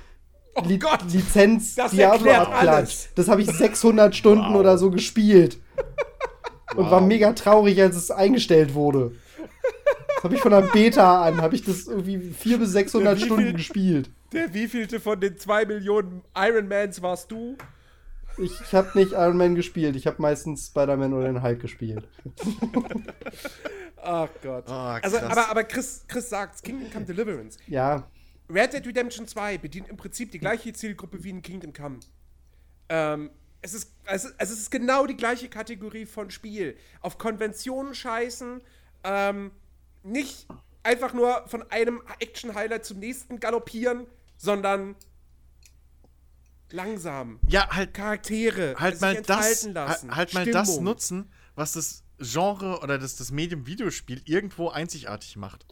oh 0.55 0.63
Li 0.67 0.79
Gott, 0.79 1.01
Lizenz 1.13 1.75
das 1.75 1.93
Diablo-Abklatsch. 1.93 3.09
Das 3.15 3.29
habe 3.29 3.43
ich 3.43 3.51
600 3.51 4.15
Stunden 4.15 4.53
wow. 4.55 4.61
oder 4.61 4.79
so 4.79 4.91
gespielt. 4.91 5.59
Und 6.77 6.87
wow. 6.87 6.93
war 6.93 7.01
mega 7.01 7.33
traurig, 7.33 7.81
als 7.81 7.97
es 7.97 8.11
eingestellt 8.11 8.75
wurde. 8.75 9.13
Das 10.17 10.25
habe 10.25 10.35
ich 10.37 10.41
von 10.41 10.53
der 10.53 10.63
Beta 10.63 11.23
an, 11.23 11.41
habe 11.43 11.55
ich 11.55 11.63
das 11.63 11.87
irgendwie 11.87 12.19
400 12.19 12.61
bis 12.61 12.73
600 12.73 13.21
Stunden 13.21 13.45
viel, 13.45 13.53
gespielt. 13.53 14.11
Der 14.33 14.53
wievielte 14.55 14.99
von 14.99 15.21
den 15.21 15.37
2 15.37 15.67
Millionen 15.67 16.23
Ironmans 16.35 17.03
warst 17.03 17.31
du? 17.31 17.57
Ich, 18.39 18.61
ich 18.61 18.75
habe 18.75 18.91
nicht 18.99 19.13
Iron 19.13 19.37
Man 19.37 19.55
gespielt. 19.55 19.97
Ich 19.97 20.07
habe 20.07 20.21
meistens 20.21 20.67
Spider-Man 20.67 21.13
oder 21.13 21.27
den 21.27 21.43
Hulk 21.43 21.61
gespielt. 21.61 22.09
Ach 23.97 24.29
Gott. 24.43 24.65
Oh, 24.69 24.73
also, 24.73 25.19
aber, 25.19 25.49
aber 25.49 25.65
Chris, 25.65 26.05
Chris 26.09 26.29
sagt, 26.29 26.63
Kingdom 26.63 26.91
Come 26.91 27.05
Deliverance. 27.05 27.59
Ja. 27.67 28.09
Red 28.51 28.75
Dead 28.75 28.87
Redemption 28.87 29.27
2 29.27 29.59
bedient 29.59 29.89
im 29.89 29.97
Prinzip 29.97 30.31
die 30.31 30.39
gleiche 30.39 30.73
Zielgruppe 30.73 31.23
wie 31.25 31.31
in 31.31 31.43
Kingdom 31.43 31.73
Come. 31.73 32.01
Ähm, 32.89 33.31
es 33.63 33.73
ist, 33.73 33.93
es, 34.05 34.25
ist, 34.25 34.35
es 34.37 34.51
ist 34.51 34.71
genau 34.71 35.07
die 35.07 35.17
gleiche 35.17 35.49
Kategorie 35.49 36.05
von 36.05 36.31
Spiel. 36.31 36.77
Auf 37.01 37.17
Konventionen 37.17 37.95
scheißen, 37.95 38.61
ähm, 39.05 39.53
nicht 40.03 40.47
einfach 40.83 41.15
nur 41.15 41.49
von 41.49 41.63
einem 41.71 42.03
Action-Highlight 42.19 42.85
zum 42.85 42.99
nächsten 42.99 43.41
galoppieren, 43.41 44.07
sondern 44.37 44.97
langsam. 46.75 47.39
Ja, 47.49 47.69
halt 47.71 47.95
Charaktere, 47.95 48.75
halt 48.79 49.01
mal 49.01 49.23
das, 49.23 49.65
lassen, 49.65 50.15
halt 50.15 50.35
mal 50.35 50.47
das 50.47 50.81
nutzen, 50.81 51.31
was 51.55 51.73
das 51.73 52.03
Genre 52.19 52.81
oder 52.83 52.99
das, 52.99 53.17
das 53.17 53.33
Medium 53.33 53.67
Videospiel 53.67 54.23
irgendwo 54.25 54.69
einzigartig 54.69 55.37
macht. 55.37 55.65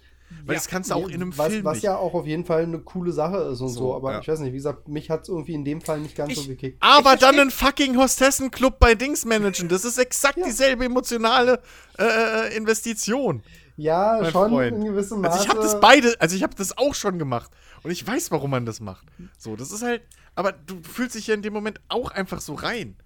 Weil 0.46 0.54
ja, 0.54 0.60
das 0.60 0.68
kannst 0.68 0.90
du 0.90 0.94
auch 0.94 1.08
in 1.08 1.16
einem 1.16 1.36
was, 1.36 1.48
Film 1.48 1.64
Was 1.64 1.74
nicht. 1.74 1.84
ja 1.84 1.96
auch 1.96 2.14
auf 2.14 2.26
jeden 2.26 2.46
Fall 2.46 2.62
eine 2.62 2.78
coole 2.78 3.12
Sache 3.12 3.36
ist 3.36 3.60
und 3.60 3.68
so, 3.68 3.80
so 3.80 3.94
aber 3.94 4.12
ja. 4.12 4.20
ich 4.20 4.28
weiß 4.28 4.40
nicht, 4.40 4.52
wie 4.52 4.56
gesagt, 4.56 4.88
mich 4.88 5.10
hat 5.10 5.22
es 5.22 5.28
irgendwie 5.28 5.52
in 5.52 5.64
dem 5.64 5.82
Fall 5.82 6.00
nicht 6.00 6.16
ganz 6.16 6.32
ich, 6.32 6.38
so 6.38 6.48
gekickt. 6.48 6.78
Aber 6.80 7.16
dann 7.16 7.38
einen 7.38 7.50
fucking 7.50 7.98
Hostessenclub 7.98 8.78
bei 8.78 8.94
Dings 8.94 9.26
managen, 9.26 9.68
das 9.68 9.84
ist 9.84 9.98
exakt 9.98 10.38
ja. 10.38 10.46
dieselbe 10.46 10.86
emotionale 10.86 11.60
äh, 11.98 12.04
äh 12.04 12.56
Investition. 12.56 13.42
Ja, 13.76 14.24
schon 14.30 14.50
Freund. 14.50 14.76
in 14.76 14.84
gewissem 14.84 15.20
Maße. 15.20 15.32
Also 15.32 15.44
ich 15.44 15.50
habe 15.50 15.60
das 15.60 15.80
beide, 15.80 16.14
also 16.18 16.34
ich 16.34 16.42
habe 16.42 16.54
das 16.54 16.76
auch 16.78 16.94
schon 16.94 17.18
gemacht 17.18 17.50
und 17.82 17.90
ich 17.90 18.06
weiß, 18.06 18.30
warum 18.30 18.50
man 18.50 18.64
das 18.64 18.80
macht. 18.80 19.06
So, 19.38 19.56
das 19.56 19.70
ist 19.70 19.82
halt, 19.82 20.02
aber 20.34 20.52
du 20.52 20.82
fühlst 20.82 21.14
dich 21.14 21.26
ja 21.26 21.34
in 21.34 21.42
dem 21.42 21.52
Moment 21.52 21.80
auch 21.88 22.10
einfach 22.10 22.40
so 22.40 22.54
rein 22.54 22.96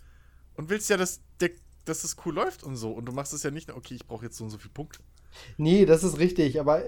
und 0.55 0.71
willst 0.71 0.89
ja, 0.91 0.97
dass, 0.97 1.21
der, 1.41 1.51
dass 1.85 2.03
das 2.03 2.17
cool 2.25 2.35
läuft 2.35 2.63
und 2.63 2.77
so 2.77 2.91
und 2.91 3.07
du 3.07 3.13
machst 3.13 3.33
es 3.33 3.43
ja 3.43 3.51
nicht, 3.51 3.71
okay, 3.73 3.95
ich 3.95 4.07
brauche 4.07 4.25
jetzt 4.25 4.37
so 4.37 4.45
und 4.45 4.51
so 4.51 4.59
viele 4.59 4.73
Punkte. 4.73 5.01
Nee, 5.59 5.85
das 5.85 6.03
ist 6.03 6.19
richtig, 6.19 6.61
aber 6.61 6.83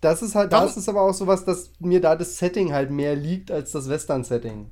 das 0.00 0.22
ist 0.22 0.34
halt, 0.34 0.52
das 0.52 0.76
ist 0.76 0.88
aber 0.88 1.02
auch 1.02 1.14
sowas, 1.14 1.44
dass 1.44 1.70
mir 1.78 2.00
da 2.00 2.16
das 2.16 2.38
Setting 2.38 2.72
halt 2.72 2.90
mehr 2.90 3.16
liegt 3.16 3.50
als 3.50 3.72
das 3.72 3.88
Western-Setting. 3.88 4.70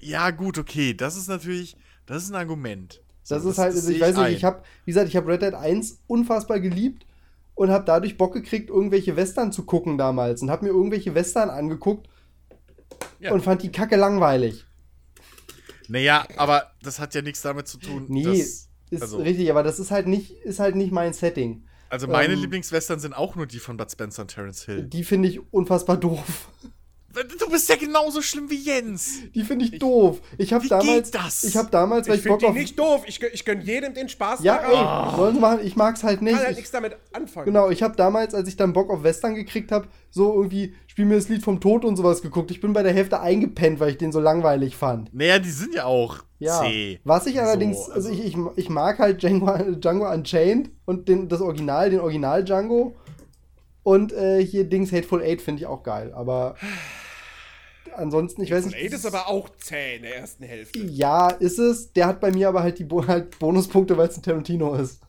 Ja, 0.00 0.30
gut, 0.30 0.58
okay, 0.58 0.94
das 0.94 1.16
ist 1.16 1.28
natürlich, 1.28 1.76
das 2.06 2.24
ist 2.24 2.30
ein 2.30 2.36
Argument. 2.36 3.02
So, 3.22 3.34
das, 3.34 3.44
das, 3.44 3.52
ist 3.52 3.58
halt, 3.58 3.72
das 3.74 3.80
also 3.80 3.92
ich 3.92 4.00
weiß 4.00 4.16
nicht, 4.16 4.36
ich 4.38 4.44
habe, 4.44 4.62
wie 4.84 4.90
gesagt, 4.90 5.08
ich 5.08 5.16
habe 5.16 5.28
Red 5.28 5.42
Dead 5.42 5.54
1 5.54 6.00
unfassbar 6.06 6.60
geliebt 6.60 7.06
und 7.54 7.70
habe 7.70 7.84
dadurch 7.84 8.16
Bock 8.16 8.32
gekriegt, 8.32 8.70
irgendwelche 8.70 9.16
Western 9.16 9.52
zu 9.52 9.64
gucken 9.64 9.98
damals 9.98 10.40
und 10.40 10.50
habe 10.50 10.64
mir 10.64 10.70
irgendwelche 10.70 11.14
Western 11.14 11.50
angeguckt 11.50 12.08
ja. 13.18 13.32
und 13.32 13.42
fand 13.42 13.62
die 13.62 13.72
Kacke 13.72 13.96
langweilig. 13.96 14.64
Naja, 15.88 16.26
aber 16.36 16.70
das 16.82 17.00
hat 17.00 17.14
ja 17.14 17.22
nichts 17.22 17.42
damit 17.42 17.66
zu 17.66 17.78
tun. 17.78 18.06
Nee, 18.08 18.22
dass, 18.22 18.68
ist 18.90 19.02
also 19.02 19.18
richtig, 19.18 19.50
aber 19.50 19.62
das 19.62 19.78
ist 19.78 19.90
halt 19.90 20.06
nicht, 20.06 20.30
ist 20.30 20.60
halt 20.60 20.76
nicht 20.76 20.92
mein 20.92 21.12
Setting. 21.12 21.64
Also 21.88 22.06
meine 22.06 22.34
ähm, 22.34 22.40
Lieblingswestern 22.40 23.00
sind 23.00 23.14
auch 23.14 23.34
nur 23.34 23.46
die 23.46 23.58
von 23.58 23.76
Bud 23.76 23.90
Spencer 23.90 24.22
und 24.22 24.28
Terence 24.28 24.64
Hill. 24.64 24.84
Die 24.84 25.02
finde 25.02 25.28
ich 25.28 25.52
unfassbar 25.52 25.96
doof. 25.96 26.48
Du 27.12 27.50
bist 27.50 27.68
ja 27.68 27.76
genauso 27.76 28.22
schlimm 28.22 28.48
wie 28.50 28.62
Jens. 28.62 29.22
Die 29.34 29.42
finde 29.42 29.64
ich, 29.64 29.72
ich, 29.72 29.78
doof. 29.80 30.20
Ich 30.38 30.52
habe 30.52 30.68
damals, 30.68 31.10
das? 31.10 31.42
ich 31.42 31.56
habe 31.56 31.68
damals, 31.70 32.08
weil 32.08 32.16
ich, 32.16 32.24
ich 32.24 32.28
Bock 32.28 32.44
auf 32.44 32.54
nicht 32.54 32.78
doof. 32.78 33.02
Ich, 33.06 33.20
ich 33.20 33.44
gönn 33.44 33.60
jedem 33.62 33.94
den 33.94 34.08
Spaß. 34.08 34.44
Ja, 34.44 34.58
ey, 34.58 35.12
oh. 35.12 35.16
sollen 35.16 35.34
sie 35.34 35.40
machen. 35.40 35.60
Ich 35.64 35.74
mag's 35.74 36.04
halt 36.04 36.22
nicht. 36.22 36.34
Kann 36.34 36.42
halt 36.42 36.52
ich, 36.52 36.58
nichts 36.58 36.70
damit 36.70 36.96
anfangen. 37.12 37.46
Genau, 37.46 37.68
ich 37.68 37.82
habe 37.82 37.96
damals, 37.96 38.32
als 38.32 38.48
ich 38.48 38.56
dann 38.56 38.72
Bock 38.72 38.90
auf 38.90 39.02
Western 39.02 39.34
gekriegt 39.34 39.72
habe, 39.72 39.88
so 40.10 40.34
irgendwie 40.34 40.74
Spiel 40.90 41.04
mir 41.04 41.14
das 41.14 41.28
Lied 41.28 41.44
vom 41.44 41.60
Tod 41.60 41.84
und 41.84 41.94
sowas 41.94 42.20
geguckt. 42.20 42.50
Ich 42.50 42.60
bin 42.60 42.72
bei 42.72 42.82
der 42.82 42.92
Hälfte 42.92 43.20
eingepennt, 43.20 43.78
weil 43.78 43.90
ich 43.90 43.96
den 43.96 44.10
so 44.10 44.18
langweilig 44.18 44.74
fand. 44.74 45.14
Naja, 45.14 45.38
die 45.38 45.50
sind 45.50 45.72
ja 45.72 45.84
auch 45.84 46.18
ja. 46.40 46.60
C. 46.60 46.98
Was 47.04 47.26
ich 47.26 47.40
allerdings, 47.40 47.86
so, 47.86 47.92
also, 47.92 48.08
also 48.08 48.20
ich, 48.20 48.26
ich, 48.26 48.36
ich, 48.56 48.68
mag 48.68 48.98
halt 48.98 49.22
Django, 49.22 49.56
Django 49.76 50.10
Unchained 50.12 50.68
und 50.86 51.08
den, 51.08 51.28
das 51.28 51.40
Original, 51.42 51.90
den 51.90 52.00
Original 52.00 52.44
Django. 52.44 52.96
Und 53.84 54.12
äh, 54.12 54.44
hier 54.44 54.64
Dings 54.64 54.90
Hateful 54.90 55.22
Eight 55.22 55.40
finde 55.40 55.60
ich 55.60 55.66
auch 55.66 55.84
geil. 55.84 56.12
Aber 56.12 56.56
ansonsten, 57.96 58.42
ich 58.42 58.50
weiß 58.50 58.66
nicht. 58.66 58.78
Blade 58.78 58.94
ist 58.94 59.06
aber 59.06 59.28
auch 59.28 59.48
zäh 59.58 59.96
in 59.96 60.02
der 60.02 60.16
ersten 60.16 60.44
Hälfte. 60.44 60.78
Ja, 60.80 61.28
ist 61.28 61.58
es. 61.58 61.92
Der 61.92 62.06
hat 62.06 62.20
bei 62.20 62.30
mir 62.30 62.48
aber 62.48 62.62
halt 62.62 62.78
die 62.78 62.84
Bo 62.84 63.06
halt 63.06 63.38
Bonuspunkte, 63.38 63.96
weil 63.96 64.08
es 64.08 64.16
ein 64.16 64.22
Tarantino 64.22 64.74
ist. 64.74 65.00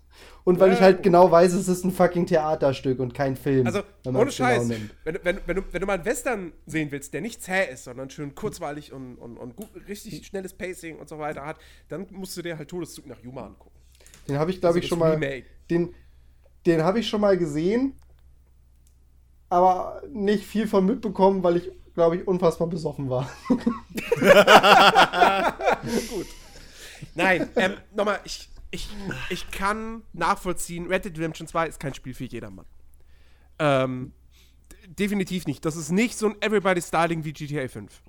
Und 0.43 0.59
weil 0.59 0.69
ja, 0.69 0.75
ich 0.75 0.81
halt 0.81 0.99
oh. 0.99 1.01
genau 1.03 1.29
weiß, 1.29 1.53
es 1.53 1.67
ist 1.67 1.83
ein 1.83 1.91
fucking 1.91 2.25
Theaterstück 2.25 2.99
und 2.99 3.13
kein 3.13 3.35
Film. 3.35 3.67
Also, 3.67 3.83
ohne 4.05 4.31
Scheiß, 4.31 4.67
genau 4.67 4.81
wenn, 5.03 5.19
wenn, 5.23 5.39
wenn, 5.45 5.55
du, 5.57 5.63
wenn 5.71 5.81
du 5.81 5.85
mal 5.85 5.93
einen 5.93 6.05
Western 6.05 6.53
sehen 6.65 6.91
willst, 6.91 7.13
der 7.13 7.21
nicht 7.21 7.43
zäh 7.43 7.71
ist, 7.71 7.83
sondern 7.83 8.09
schön 8.09 8.33
kurzweilig 8.33 8.91
und, 8.91 9.17
und, 9.17 9.37
und 9.37 9.55
gut, 9.55 9.69
richtig 9.87 10.25
schnelles 10.25 10.53
Pacing 10.53 10.97
und 10.97 11.07
so 11.07 11.19
weiter 11.19 11.45
hat, 11.45 11.57
dann 11.89 12.07
musst 12.11 12.35
du 12.37 12.41
dir 12.41 12.57
halt 12.57 12.69
Todeszug 12.69 13.05
nach 13.05 13.19
Yuma 13.19 13.45
angucken. 13.45 13.75
Den 14.27 14.39
habe 14.39 14.49
ich, 14.49 14.59
glaube 14.59 14.75
also 14.75 14.79
ich, 14.79 14.87
schon 14.87 14.99
mal. 14.99 15.19
Den, 15.69 15.93
den 16.65 16.83
habe 16.83 16.99
ich 16.99 17.07
schon 17.07 17.21
mal 17.21 17.37
gesehen, 17.37 17.93
aber 19.49 20.01
nicht 20.11 20.45
viel 20.45 20.67
von 20.67 20.85
mitbekommen, 20.85 21.43
weil 21.43 21.57
ich 21.57 21.71
glaube 21.93 22.17
ich, 22.17 22.27
unfassbar 22.27 22.67
besoffen 22.67 23.09
war. 23.09 23.29
Gut. 26.09 26.27
Nein, 27.15 27.49
ähm, 27.55 27.77
nochmal, 27.95 28.19
ich, 28.23 28.49
ich, 28.71 28.89
ich 29.29 29.51
kann 29.51 30.03
nachvollziehen, 30.13 30.87
Red 30.87 31.05
Dead 31.05 31.17
Redemption 31.17 31.47
2 31.47 31.67
ist 31.67 31.79
kein 31.79 31.93
Spiel 31.93 32.13
für 32.13 32.25
jedermann. 32.25 32.65
Ähm, 33.59 34.13
definitiv 34.87 35.45
nicht. 35.45 35.65
Das 35.65 35.75
ist 35.75 35.91
nicht 35.91 36.17
so 36.17 36.27
ein 36.27 36.41
Everybody 36.41 36.81
Styling 36.81 37.23
wie 37.23 37.33
GTA 37.33 37.67
5. 37.67 38.01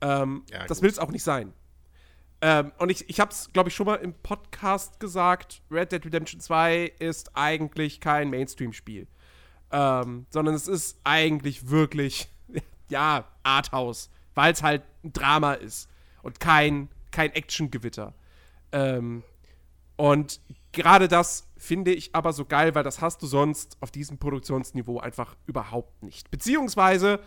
Ähm, 0.00 0.44
ja, 0.50 0.66
das 0.66 0.82
will 0.82 0.90
es 0.90 0.98
auch 0.98 1.10
nicht 1.10 1.24
sein. 1.24 1.52
Ähm, 2.40 2.72
und 2.78 2.90
ich, 2.90 3.08
ich 3.10 3.18
habe 3.18 3.32
es, 3.32 3.52
glaube 3.52 3.68
ich, 3.68 3.74
schon 3.74 3.86
mal 3.86 3.96
im 3.96 4.14
Podcast 4.14 5.00
gesagt, 5.00 5.62
Red 5.70 5.90
Dead 5.90 6.04
Redemption 6.04 6.40
2 6.40 6.92
ist 7.00 7.34
eigentlich 7.34 8.00
kein 8.00 8.30
Mainstream-Spiel. 8.30 9.08
Ähm, 9.70 10.26
sondern 10.30 10.54
es 10.54 10.68
ist 10.68 11.00
eigentlich 11.04 11.68
wirklich 11.68 12.30
ja, 12.90 13.24
Arthouse, 13.42 14.10
weil 14.34 14.52
es 14.52 14.62
halt 14.62 14.82
ein 15.04 15.12
Drama 15.12 15.54
ist 15.54 15.88
und 16.22 16.40
kein, 16.40 16.88
kein 17.10 17.32
Action-Gewitter. 17.32 18.14
Ähm, 18.72 19.22
und 19.96 20.40
gerade 20.72 21.08
das 21.08 21.48
finde 21.56 21.92
ich 21.92 22.14
aber 22.14 22.32
so 22.32 22.44
geil, 22.44 22.74
weil 22.74 22.84
das 22.84 23.00
hast 23.00 23.22
du 23.22 23.26
sonst 23.26 23.76
auf 23.80 23.90
diesem 23.90 24.18
Produktionsniveau 24.18 25.00
einfach 25.00 25.36
überhaupt 25.46 26.02
nicht. 26.02 26.30
Beziehungsweise, 26.30 27.20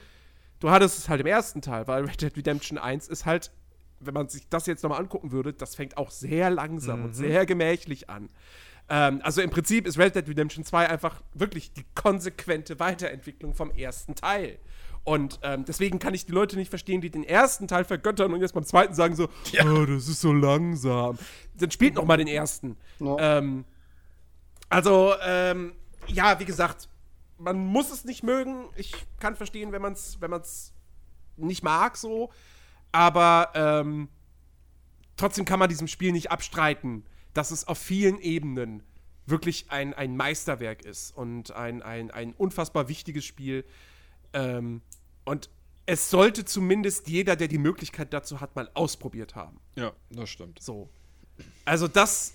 du 0.59 0.69
hattest 0.69 0.97
es 0.97 1.09
halt 1.09 1.21
im 1.21 1.27
ersten 1.27 1.61
Teil, 1.61 1.87
weil 1.87 2.05
Red 2.05 2.21
Dead 2.21 2.37
Redemption 2.37 2.77
1 2.77 3.07
ist 3.07 3.25
halt, 3.25 3.51
wenn 3.99 4.13
man 4.13 4.29
sich 4.29 4.47
das 4.49 4.65
jetzt 4.67 4.83
nochmal 4.83 4.99
angucken 4.99 5.31
würde, 5.31 5.53
das 5.53 5.75
fängt 5.75 5.97
auch 5.97 6.11
sehr 6.11 6.49
langsam 6.49 6.99
mhm. 6.99 7.05
und 7.07 7.13
sehr 7.13 7.45
gemächlich 7.45 8.09
an. 8.09 8.29
Ähm, 8.89 9.21
also 9.23 9.41
im 9.41 9.49
Prinzip 9.49 9.85
ist 9.85 9.97
Red 9.97 10.15
Dead 10.15 10.27
Redemption 10.27 10.63
2 10.63 10.89
einfach 10.89 11.21
wirklich 11.33 11.73
die 11.73 11.85
konsequente 11.93 12.79
Weiterentwicklung 12.79 13.53
vom 13.53 13.71
ersten 13.71 14.15
Teil. 14.15 14.59
Und 15.03 15.39
ähm, 15.41 15.65
deswegen 15.65 15.97
kann 15.97 16.13
ich 16.13 16.25
die 16.25 16.31
Leute 16.31 16.55
nicht 16.55 16.69
verstehen, 16.69 17.01
die 17.01 17.09
den 17.09 17.23
ersten 17.23 17.67
Teil 17.67 17.83
vergöttern 17.83 18.33
und 18.33 18.41
jetzt 18.41 18.53
beim 18.53 18.65
zweiten 18.65 18.93
sagen 18.93 19.15
so, 19.15 19.29
ja. 19.51 19.65
oh, 19.65 19.85
das 19.85 20.07
ist 20.07 20.21
so 20.21 20.31
langsam. 20.31 21.17
Dann 21.55 21.71
spielt 21.71 21.95
noch 21.95 22.05
mal 22.05 22.17
den 22.17 22.27
ersten. 22.27 22.77
Ja. 22.99 23.37
Ähm, 23.37 23.65
also, 24.69 25.13
ähm, 25.23 25.73
ja, 26.07 26.39
wie 26.39 26.45
gesagt, 26.45 26.87
man 27.37 27.57
muss 27.57 27.91
es 27.91 28.05
nicht 28.05 28.23
mögen. 28.23 28.65
Ich 28.75 28.93
kann 29.19 29.35
verstehen, 29.35 29.71
wenn 29.71 29.81
man 29.81 29.93
es 29.93 30.21
wenn 30.21 30.29
man's 30.29 30.73
nicht 31.35 31.63
mag, 31.63 31.97
so. 31.97 32.31
Aber 32.91 33.49
ähm, 33.55 34.09
trotzdem 35.17 35.45
kann 35.45 35.59
man 35.59 35.69
diesem 35.69 35.87
Spiel 35.87 36.11
nicht 36.11 36.31
abstreiten, 36.31 37.05
dass 37.33 37.51
es 37.51 37.67
auf 37.67 37.77
vielen 37.77 38.19
Ebenen 38.19 38.83
wirklich 39.25 39.65
ein, 39.69 39.93
ein 39.93 40.15
Meisterwerk 40.15 40.83
ist 40.83 41.15
und 41.15 41.51
ein, 41.51 41.81
ein, 41.81 42.11
ein 42.11 42.33
unfassbar 42.33 42.87
wichtiges 42.87 43.25
Spiel. 43.25 43.65
Ähm, 44.33 44.81
und 45.25 45.49
es 45.85 46.09
sollte 46.09 46.45
zumindest 46.45 47.07
jeder, 47.07 47.35
der 47.35 47.47
die 47.47 47.57
Möglichkeit 47.57 48.13
dazu 48.13 48.39
hat, 48.39 48.55
mal 48.55 48.69
ausprobiert 48.73 49.35
haben. 49.35 49.59
Ja, 49.75 49.93
das 50.09 50.29
stimmt. 50.29 50.61
So. 50.61 50.89
Also 51.65 51.87
das 51.87 52.33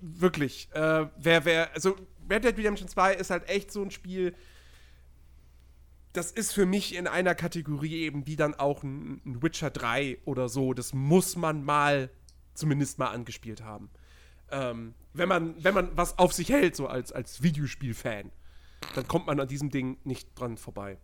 wirklich, 0.00 0.68
äh, 0.72 1.06
wer, 1.16 1.44
wer, 1.44 1.72
also 1.74 1.96
Red 2.28 2.44
Dead 2.44 2.56
Redemption 2.56 2.88
2 2.88 3.14
ist 3.14 3.30
halt 3.30 3.48
echt 3.48 3.70
so 3.70 3.82
ein 3.82 3.90
Spiel, 3.90 4.34
das 6.12 6.32
ist 6.32 6.52
für 6.52 6.66
mich 6.66 6.94
in 6.94 7.06
einer 7.06 7.34
Kategorie 7.34 8.02
eben 8.02 8.26
wie 8.26 8.36
dann 8.36 8.54
auch 8.54 8.82
ein, 8.82 9.20
ein 9.24 9.42
Witcher 9.42 9.70
3 9.70 10.18
oder 10.24 10.48
so. 10.48 10.74
Das 10.74 10.92
muss 10.92 11.36
man 11.36 11.62
mal 11.62 12.10
zumindest 12.54 12.98
mal 12.98 13.08
angespielt 13.08 13.62
haben. 13.62 13.90
Ähm, 14.50 14.94
wenn, 15.12 15.28
man, 15.28 15.62
wenn 15.62 15.74
man 15.74 15.96
was 15.96 16.18
auf 16.18 16.32
sich 16.32 16.48
hält, 16.48 16.74
so 16.74 16.88
als, 16.88 17.12
als 17.12 17.42
Videospiel-Fan, 17.42 18.32
dann 18.94 19.06
kommt 19.06 19.26
man 19.26 19.38
an 19.38 19.46
diesem 19.46 19.70
Ding 19.70 19.98
nicht 20.04 20.28
dran 20.38 20.56
vorbei. 20.56 20.98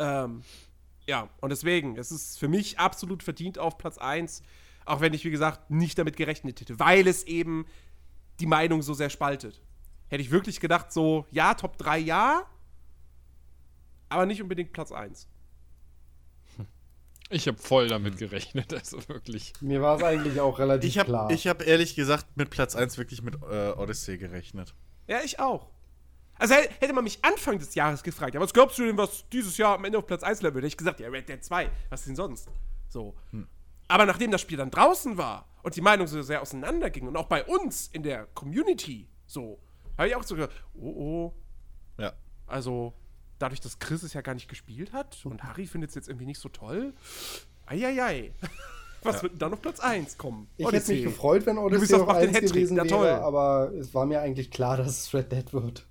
Ähm, 0.00 0.42
ja, 1.06 1.28
und 1.40 1.50
deswegen, 1.50 1.96
es 1.96 2.10
ist 2.10 2.38
für 2.38 2.48
mich 2.48 2.78
absolut 2.78 3.22
verdient 3.22 3.58
auf 3.58 3.78
Platz 3.78 3.98
1, 3.98 4.42
auch 4.86 5.00
wenn 5.00 5.12
ich, 5.12 5.24
wie 5.24 5.30
gesagt, 5.30 5.70
nicht 5.70 5.98
damit 5.98 6.16
gerechnet 6.16 6.60
hätte, 6.60 6.78
weil 6.78 7.06
es 7.06 7.24
eben 7.24 7.66
die 8.40 8.46
Meinung 8.46 8.82
so 8.82 8.94
sehr 8.94 9.10
spaltet. 9.10 9.60
Hätte 10.08 10.22
ich 10.22 10.30
wirklich 10.30 10.60
gedacht, 10.60 10.92
so, 10.92 11.26
ja, 11.30 11.54
Top 11.54 11.78
3 11.78 11.98
ja, 11.98 12.46
aber 14.08 14.26
nicht 14.26 14.42
unbedingt 14.42 14.72
Platz 14.72 14.90
1. 14.90 15.28
Ich 17.32 17.46
habe 17.46 17.58
voll 17.58 17.86
damit 17.86 18.16
gerechnet, 18.18 18.74
also 18.74 19.08
wirklich. 19.08 19.52
Mir 19.60 19.80
war 19.80 19.96
es 19.98 20.02
eigentlich 20.02 20.40
auch 20.40 20.58
relativ 20.58 20.88
ich 20.88 20.98
hab, 20.98 21.06
klar. 21.06 21.30
Ich 21.30 21.46
habe 21.46 21.62
ehrlich 21.62 21.94
gesagt 21.94 22.36
mit 22.36 22.50
Platz 22.50 22.74
1 22.74 22.98
wirklich 22.98 23.22
mit 23.22 23.36
äh, 23.42 23.70
Odyssey 23.70 24.18
gerechnet. 24.18 24.74
Ja, 25.06 25.20
ich 25.24 25.38
auch. 25.38 25.68
Also 26.40 26.54
hätte 26.54 26.94
man 26.94 27.04
mich 27.04 27.18
Anfang 27.22 27.58
des 27.58 27.74
Jahres 27.74 28.02
gefragt, 28.02 28.34
ja, 28.34 28.40
was 28.40 28.54
glaubst 28.54 28.78
du 28.78 28.86
denn, 28.86 28.96
was 28.96 29.28
dieses 29.28 29.58
Jahr 29.58 29.74
am 29.74 29.84
Ende 29.84 29.98
auf 29.98 30.06
Platz 30.06 30.22
1 30.22 30.40
level 30.40 30.54
wird? 30.54 30.62
Hätte 30.64 30.68
ich 30.68 30.76
gesagt, 30.78 30.98
ja, 30.98 31.08
Red 31.08 31.28
Dead 31.28 31.44
2, 31.44 31.70
was 31.90 32.04
denn 32.04 32.16
sonst? 32.16 32.48
So. 32.88 33.14
Hm. 33.30 33.46
Aber 33.88 34.06
nachdem 34.06 34.30
das 34.30 34.40
Spiel 34.40 34.56
dann 34.56 34.70
draußen 34.70 35.18
war 35.18 35.46
und 35.62 35.76
die 35.76 35.82
Meinung 35.82 36.06
so 36.06 36.22
sehr 36.22 36.40
auseinanderging 36.40 37.06
und 37.06 37.16
auch 37.18 37.26
bei 37.26 37.44
uns 37.44 37.88
in 37.88 38.02
der 38.02 38.24
Community 38.32 39.06
so, 39.26 39.60
habe 39.98 40.08
ich 40.08 40.16
auch 40.16 40.22
so 40.22 40.34
gedacht, 40.34 40.52
oh 40.74 40.88
oh. 40.88 41.34
Ja. 41.98 42.14
Also, 42.46 42.94
dadurch, 43.38 43.60
dass 43.60 43.78
Chris 43.78 44.02
es 44.02 44.14
ja 44.14 44.22
gar 44.22 44.32
nicht 44.32 44.48
gespielt 44.48 44.94
hat 44.94 45.18
und 45.26 45.44
Harry 45.44 45.66
findet 45.66 45.90
es 45.90 45.94
jetzt 45.94 46.08
irgendwie 46.08 46.24
nicht 46.24 46.40
so 46.40 46.48
toll. 46.48 46.94
Eieiei. 47.66 48.32
Was 49.02 49.16
ja. 49.16 49.22
wird 49.22 49.32
denn 49.32 49.38
dann 49.40 49.52
auf 49.52 49.62
Platz 49.62 49.80
1 49.80 50.18
kommen? 50.18 50.48
Ich 50.56 50.66
Odyssey. 50.66 50.94
hätte 50.94 51.04
mich 51.04 51.14
gefreut, 51.14 51.46
wenn 51.46 51.58
Odyssey 51.58 51.96
auf 51.96 52.08
1 52.08 52.38
gewesen 52.38 52.76
ja, 52.76 52.84
wäre, 52.84 53.22
aber 53.22 53.72
es 53.78 53.94
war 53.94 54.06
mir 54.06 54.20
eigentlich 54.20 54.50
klar, 54.50 54.76
dass 54.76 54.88
es 54.88 55.14
Red 55.14 55.32
Dead 55.32 55.52
wird. 55.52 55.86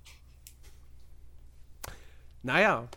Naja. 2.42 2.88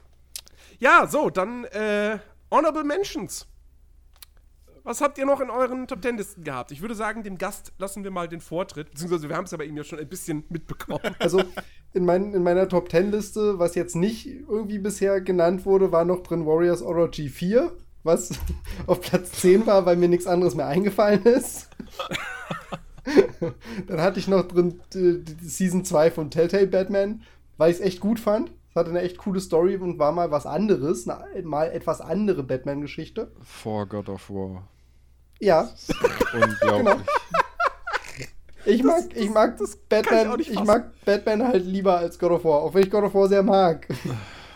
Ja, 0.80 1.07
so, 1.07 1.30
dann 1.30 1.65
äh, 1.65 2.19
Honorable 2.51 2.83
Mentions. 2.83 3.47
Was 4.85 4.99
habt 4.99 5.17
ihr 5.17 5.25
noch 5.25 5.39
in 5.39 5.49
euren 5.49 5.88
Top 5.88 6.01
Ten 6.01 6.17
Listen 6.17 6.43
gehabt? 6.43 6.72
Ich 6.72 6.81
würde 6.81 6.93
sagen, 6.93 7.23
dem 7.23 7.38
Gast 7.38 7.72
lassen 7.77 8.03
wir 8.03 8.11
mal 8.11 8.27
den 8.27 8.41
Vortritt. 8.41 8.91
Beziehungsweise 8.91 9.30
wir 9.30 9.38
haben 9.38 9.45
es 9.45 9.53
aber 9.53 9.63
ihm 9.63 9.77
ja 9.77 9.83
schon 9.85 9.99
ein 9.99 10.09
bisschen 10.09 10.43
mitbekommen. 10.49 11.15
Also 11.19 11.41
in, 11.93 12.03
mein, 12.03 12.33
in 12.33 12.43
meiner 12.43 12.67
Top 12.67 12.89
Ten 12.89 13.11
Liste, 13.11 13.59
was 13.59 13.75
jetzt 13.75 13.95
nicht 13.95 14.27
irgendwie 14.27 14.80
bisher 14.80 15.22
genannt 15.22 15.65
wurde, 15.65 15.93
war 15.93 16.03
noch 16.03 16.22
drin 16.22 16.45
Warriors 16.45 16.81
Orgy 16.81 17.30
4, 17.30 17.72
was 18.03 18.31
auf 18.88 18.99
Platz 18.99 19.31
10 19.31 19.65
war, 19.65 19.85
weil 19.85 19.95
mir 19.95 20.09
nichts 20.09 20.27
anderes 20.27 20.53
mehr 20.53 20.67
eingefallen 20.67 21.23
ist. 21.23 21.69
Dann 23.88 24.01
hatte 24.01 24.19
ich 24.19 24.27
noch 24.27 24.47
drin 24.47 24.81
die 24.93 25.23
Season 25.41 25.85
2 25.85 26.11
von 26.11 26.30
Telltale 26.30 26.67
Batman, 26.67 27.22
weil 27.57 27.72
ich 27.72 27.77
es 27.77 27.83
echt 27.83 28.01
gut 28.01 28.19
fand. 28.19 28.51
Es 28.74 28.80
hatte 28.80 28.90
eine 28.90 29.02
echt 29.02 29.19
coole 29.19 29.40
Story 29.40 29.76
und 29.76 30.00
war 30.00 30.11
mal 30.11 30.32
was 30.32 30.48
anderes, 30.48 31.08
eine, 31.08 31.43
mal 31.43 31.66
etwas 31.72 32.02
andere 32.02 32.42
Batman-Geschichte. 32.42 33.32
Vor 33.43 33.85
God 33.85 34.10
of 34.10 34.32
War. 34.32 34.68
Ja. 35.40 35.69
Unglaublich. 36.34 36.84
Genau. 36.84 36.98
Ich 38.66 38.84
mag, 38.84 39.10
das, 39.10 39.22
ich 39.22 39.30
mag 39.30 39.58
das 39.58 39.76
Batman, 39.76 40.40
ich, 40.40 40.50
ich, 40.50 40.64
mag 40.64 40.92
Batman 41.06 41.48
halt 41.48 41.66
lieber 41.66 41.98
als 41.98 42.18
God 42.18 42.32
of 42.32 42.45
War, 42.45 42.61
auch 42.61 42.74
wenn 42.74 42.82
ich 42.82 42.90
God 42.90 43.03
of 43.03 43.14
War 43.14 43.27
sehr 43.27 43.43
mag. 43.43 43.88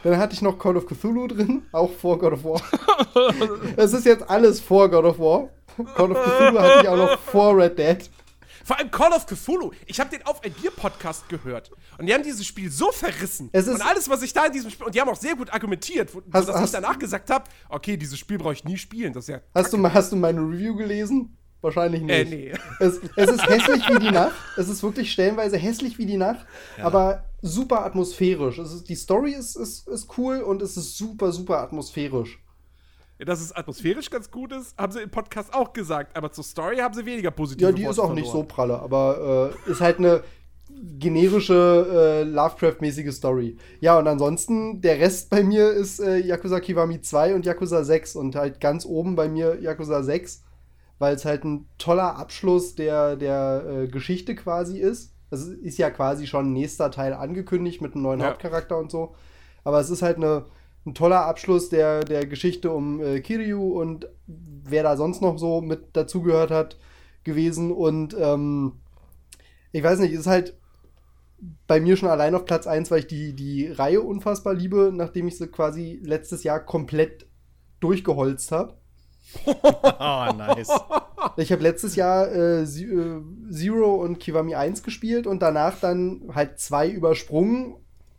Dann 0.04 0.18
hatte 0.18 0.34
ich 0.34 0.42
noch 0.42 0.58
Call 0.58 0.78
of 0.78 0.88
Cthulhu 0.88 1.28
drin, 1.28 1.64
auch 1.72 1.92
vor 1.92 2.18
God 2.18 2.34
of 2.34 2.44
War. 2.44 2.62
Es 3.78 3.94
ist 3.94 4.06
jetzt 4.06 4.28
alles 4.28 4.60
vor 4.60 4.90
God 4.90 5.06
of 5.06 5.20
War. 5.20 5.50
Call 5.96 6.12
of 6.12 6.18
Cthulhu 6.24 6.60
hatte 6.60 6.82
ich 6.82 6.88
auch 6.88 6.98
noch 6.98 7.20
vor 7.20 7.56
Red 7.56 7.78
Dead. 7.78 8.10
Vor 8.68 8.78
allem 8.78 8.92
Call 8.92 9.14
of 9.14 9.26
Cthulhu. 9.26 9.72
Ich 9.86 9.98
habe 9.98 10.10
den 10.10 10.26
auf 10.26 10.44
ein 10.44 10.52
Bier 10.52 10.72
Podcast 10.72 11.30
gehört 11.30 11.72
und 11.98 12.06
die 12.06 12.14
haben 12.14 12.24
dieses 12.24 12.46
Spiel 12.46 12.70
so 12.70 12.92
verrissen. 12.92 13.50
und 13.54 13.82
alles, 13.82 14.10
was 14.10 14.22
ich 14.24 14.34
da 14.34 14.48
in 14.48 14.52
diesem 14.52 14.70
Spiel 14.70 14.88
und 14.88 14.94
die 14.94 15.00
haben 15.00 15.08
auch 15.08 15.16
sehr 15.16 15.38
gut 15.38 15.54
argumentiert, 15.54 16.14
wo, 16.14 16.22
hast, 16.34 16.50
dass 16.50 16.56
hast, 16.58 16.66
ich 16.66 16.72
danach 16.72 17.00
gesagt 17.00 17.30
habe, 17.30 17.46
okay, 17.70 17.96
dieses 17.96 18.20
Spiel 18.20 18.38
brauche 18.38 18.52
ich 18.52 18.66
nie 18.66 18.76
spielen. 18.76 19.14
Das 19.14 19.24
ist 19.24 19.30
ja 19.30 19.40
hast 19.56 19.72
du 19.72 19.82
hast 19.82 20.12
du 20.12 20.18
meine 20.18 20.42
Review 20.42 20.76
gelesen? 20.76 21.38
Wahrscheinlich 21.62 22.02
äh, 22.02 22.26
nicht. 22.26 22.34
Äh, 22.34 22.36
nee. 22.36 22.54
Es, 22.82 23.00
es, 23.16 23.30
ist 23.30 23.48
hässlich 23.48 23.88
wie 23.88 24.00
die 24.00 24.12
Nacht. 24.12 24.36
Es 24.58 24.68
ist 24.68 24.84
wirklich 24.84 25.14
stellenweise 25.14 25.56
hässlich 25.56 25.98
wie 25.98 26.06
die 26.06 26.18
Nacht, 26.18 26.46
ja. 26.78 26.84
aber 26.84 27.24
super 27.42 27.86
atmosphärisch. 27.86 28.58
Es 28.58 28.74
ist, 28.74 28.90
die 28.90 28.96
Story 28.96 29.32
ist, 29.32 29.56
ist, 29.56 29.88
ist 29.88 30.18
cool 30.18 30.42
und 30.42 30.62
es 30.62 30.76
ist 30.76 30.98
super, 30.98 31.32
super 31.32 31.60
atmosphärisch 31.60 32.38
dass 33.20 33.42
es 33.42 33.56
atmosphärisch 33.56 34.10
ganz 34.10 34.30
gut 34.30 34.52
ist, 34.52 34.78
haben 34.78 34.92
sie 34.92 35.02
im 35.02 35.10
Podcast 35.10 35.54
auch 35.54 35.74
gesagt. 35.74 36.16
Aber 36.16 36.32
zur 36.32 36.44
Story 36.44 36.78
haben 36.78 36.94
sie 36.94 37.06
weniger 37.06 37.32
positive 37.32 37.70
Ja, 37.70 37.72
die 37.72 37.84
Worte 37.84 37.92
ist 37.92 38.00
auch 38.00 38.06
verloren. 38.06 38.22
nicht 38.22 38.32
so 38.32 38.44
pralle, 38.44 38.80
aber 38.80 39.54
äh, 39.68 39.72
ist 39.72 39.82
halt 39.82 39.98
eine 39.98 40.22
generische 41.00 41.88
äh, 41.92 42.24
Lovecraft-mäßige 42.24 43.12
Story. 43.12 43.58
Ja, 43.80 43.98
und 43.98 44.08
ansonsten, 44.08 44.82
der 44.82 45.00
Rest 45.00 45.30
bei 45.30 45.44
mir 45.44 45.72
ist 45.72 46.00
äh, 46.00 46.18
Yakuza 46.18 46.60
Kiwami 46.60 47.02
2 47.02 47.36
und 47.36 47.46
Yakuza 47.46 47.84
6 47.84 48.16
und 48.16 48.36
halt 48.36 48.60
ganz 48.60 48.86
oben 48.86 49.16
bei 49.16 49.28
mir 49.28 49.60
Yakuza 49.60 50.04
6, 50.04 50.44
weil 51.00 51.16
es 51.16 51.26
halt 51.26 51.44
ein 51.44 51.68
toller 51.78 52.18
Abschluss 52.18 52.76
der, 52.76 53.16
der 53.16 53.64
äh, 53.68 53.88
Geschichte 53.88 54.36
quasi 54.36 54.80
ist. 54.80 55.14
Es 55.30 55.48
ist 55.48 55.78
ja 55.78 55.90
quasi 55.90 56.28
schon 56.28 56.50
ein 56.50 56.54
nächster 56.54 56.92
Teil 56.92 57.14
angekündigt 57.14 57.82
mit 57.82 57.94
einem 57.94 58.04
neuen 58.04 58.20
ja. 58.20 58.30
Hauptcharakter 58.30 58.78
und 58.78 58.92
so. 58.92 59.16
Aber 59.64 59.80
es 59.80 59.90
ist 59.90 60.02
halt 60.02 60.18
eine 60.18 60.46
ein 60.88 60.96
toller 60.96 61.26
Abschluss 61.26 61.70
der, 61.70 62.04
der 62.04 62.26
Geschichte 62.26 62.72
um 62.72 63.02
äh, 63.02 63.20
Kiryu 63.20 63.80
und 63.80 64.08
wer 64.26 64.84
da 64.84 64.98
sonst 64.98 65.22
noch 65.22 65.38
so 65.38 65.62
mit 65.62 65.96
dazugehört 65.96 66.50
hat 66.50 66.78
gewesen. 67.24 67.72
Und 67.72 68.16
ähm, 68.20 68.80
ich 69.72 69.84
weiß 69.84 70.00
nicht, 70.00 70.14
ist 70.14 70.28
halt 70.28 70.58
bei 71.68 71.80
mir 71.80 71.98
schon 71.98 72.10
allein 72.10 72.34
auf 72.34 72.46
Platz 72.46 72.66
1, 72.66 72.90
weil 72.90 73.00
ich 73.00 73.08
die, 73.08 73.34
die 73.34 73.68
Reihe 73.68 74.02
unfassbar 74.02 74.54
liebe, 74.54 74.92
nachdem 74.94 75.28
ich 75.28 75.38
sie 75.38 75.48
quasi 75.48 76.00
letztes 76.02 76.44
Jahr 76.44 76.60
komplett 76.60 77.28
durchgeholzt 77.80 78.52
habe. 78.52 78.78
oh, 79.46 80.34
nice. 80.38 80.72
Ich 81.36 81.52
habe 81.52 81.62
letztes 81.62 81.96
Jahr 81.96 82.32
äh, 82.32 82.64
äh 82.64 83.22
Zero 83.52 83.96
und 83.96 84.20
Kiwami 84.20 84.56
1 84.56 84.82
gespielt 84.84 85.28
und 85.28 85.42
danach 85.42 85.80
dann 85.80 86.30
halt 86.34 86.60
zwei 86.60 86.90
übersprungen 86.90 87.76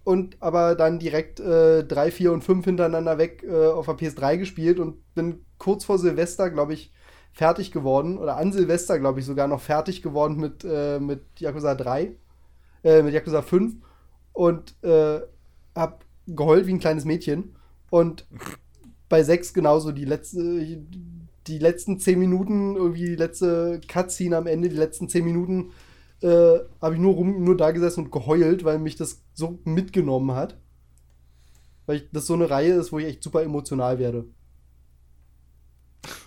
und 0.08 0.38
aber 0.40 0.74
dann 0.74 0.98
direkt 0.98 1.38
äh, 1.38 1.84
3, 1.84 2.10
4 2.10 2.32
und 2.32 2.42
5 2.42 2.64
hintereinander 2.64 3.18
weg 3.18 3.44
äh, 3.46 3.66
auf 3.66 3.84
der 3.84 3.94
PS3 3.94 4.38
gespielt 4.38 4.78
und 4.78 4.96
bin 5.14 5.44
kurz 5.58 5.84
vor 5.84 5.98
Silvester, 5.98 6.48
glaube 6.48 6.72
ich, 6.72 6.94
fertig 7.30 7.72
geworden. 7.72 8.16
Oder 8.16 8.38
an 8.38 8.50
Silvester, 8.50 8.98
glaube 8.98 9.20
ich, 9.20 9.26
sogar 9.26 9.48
noch 9.48 9.60
fertig 9.60 10.00
geworden 10.00 10.38
mit, 10.38 10.64
äh, 10.64 10.98
mit 10.98 11.20
Yakuza 11.38 11.74
3, 11.74 12.12
äh, 12.84 13.02
mit 13.02 13.12
Yakuza 13.12 13.42
5 13.42 13.74
und 14.32 14.82
äh, 14.82 15.20
hab 15.74 16.06
geheult 16.26 16.66
wie 16.66 16.72
ein 16.72 16.80
kleines 16.80 17.04
Mädchen. 17.04 17.54
Und 17.90 18.26
bei 19.10 19.22
6 19.22 19.52
genauso 19.52 19.92
die 19.92 20.06
letzte, 20.06 20.40
die 21.46 21.58
letzten 21.58 22.00
10 22.00 22.18
Minuten, 22.18 22.76
irgendwie 22.76 23.04
die 23.04 23.16
letzte 23.16 23.78
Cutscene 23.86 24.38
am 24.38 24.46
Ende, 24.46 24.70
die 24.70 24.76
letzten 24.76 25.10
10 25.10 25.22
Minuten 25.22 25.72
äh, 26.22 26.58
habe 26.80 26.94
ich 26.94 27.00
nur, 27.00 27.14
rum, 27.14 27.44
nur 27.44 27.56
da 27.56 27.70
gesessen 27.70 28.04
und 28.04 28.12
geheult, 28.12 28.64
weil 28.64 28.78
mich 28.78 28.96
das 28.96 29.22
so 29.34 29.58
mitgenommen 29.64 30.34
hat. 30.34 30.58
Weil 31.86 31.96
ich, 31.98 32.08
das 32.12 32.26
so 32.26 32.34
eine 32.34 32.50
Reihe 32.50 32.74
ist, 32.74 32.92
wo 32.92 32.98
ich 32.98 33.06
echt 33.06 33.22
super 33.22 33.42
emotional 33.42 33.98
werde. 33.98 34.26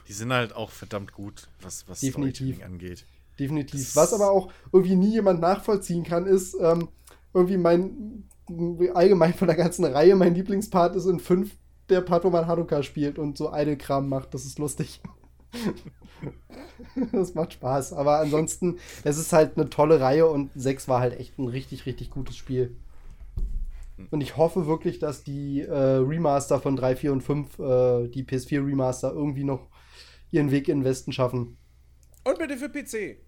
Die 0.08 0.14
sind 0.14 0.34
halt 0.34 0.56
auch 0.56 0.72
verdammt 0.72 1.14
gut, 1.14 1.48
was, 1.62 1.88
was 1.88 2.02
Definitiv. 2.02 2.64
angeht. 2.64 3.06
Definitiv. 3.40 3.80
Das 3.80 3.96
was 3.96 4.14
aber 4.14 4.32
auch 4.32 4.52
irgendwie 4.72 4.96
nie 4.96 5.14
jemand 5.14 5.40
nachvollziehen 5.40 6.04
kann, 6.04 6.26
ist 6.26 6.56
ähm, 6.60 6.90
irgendwie 7.34 7.58
mein, 7.58 8.28
allgemein 8.94 9.34
von 9.34 9.48
der 9.48 9.56
ganzen 9.56 9.86
Reihe, 9.86 10.16
mein 10.16 10.36
Lieblingspart 10.36 10.96
ist 10.96 11.06
in 11.06 11.20
5 11.20 11.56
der 11.90 12.02
Part, 12.02 12.24
wo 12.24 12.30
man 12.30 12.48
Hanukkah 12.48 12.84
spielt 12.84 13.20
und 13.20 13.38
so 13.38 13.54
Idle-Kram 13.54 14.08
macht. 14.10 14.34
Das 14.34 14.46
ist 14.46 14.60
lustig. 14.60 15.02
das 17.12 17.34
macht 17.34 17.54
Spaß. 17.54 17.94
Aber 17.94 18.20
ansonsten, 18.20 18.78
es 19.04 19.18
ist 19.18 19.34
halt 19.34 19.58
eine 19.58 19.70
tolle 19.70 20.00
Reihe 20.00 20.28
und 20.28 20.52
6 20.56 20.88
war 20.88 21.00
halt 21.02 21.20
echt 21.20 21.38
ein 21.40 21.48
richtig, 21.48 21.86
richtig 21.86 22.10
gutes 22.10 22.38
Spiel. 22.38 22.76
Und 24.10 24.22
ich 24.22 24.38
hoffe 24.38 24.66
wirklich, 24.66 25.00
dass 25.00 25.24
die 25.24 25.62
äh, 25.62 25.74
Remaster 25.74 26.60
von 26.60 26.76
3, 26.76 26.96
4 26.96 27.12
und 27.12 27.22
5, 27.22 27.60
äh, 27.60 28.08
die 28.08 28.24
PS4 28.24 28.66
Remaster, 28.66 29.12
irgendwie 29.12 29.44
noch 29.44 29.68
ihren 30.32 30.50
Weg 30.50 30.70
in 30.70 30.80
den 30.80 30.86
Westen 30.86 31.12
schaffen. 31.12 31.58
Und 32.24 32.40
bitte 32.40 32.58
für 32.58 32.70
PC. 32.70 33.20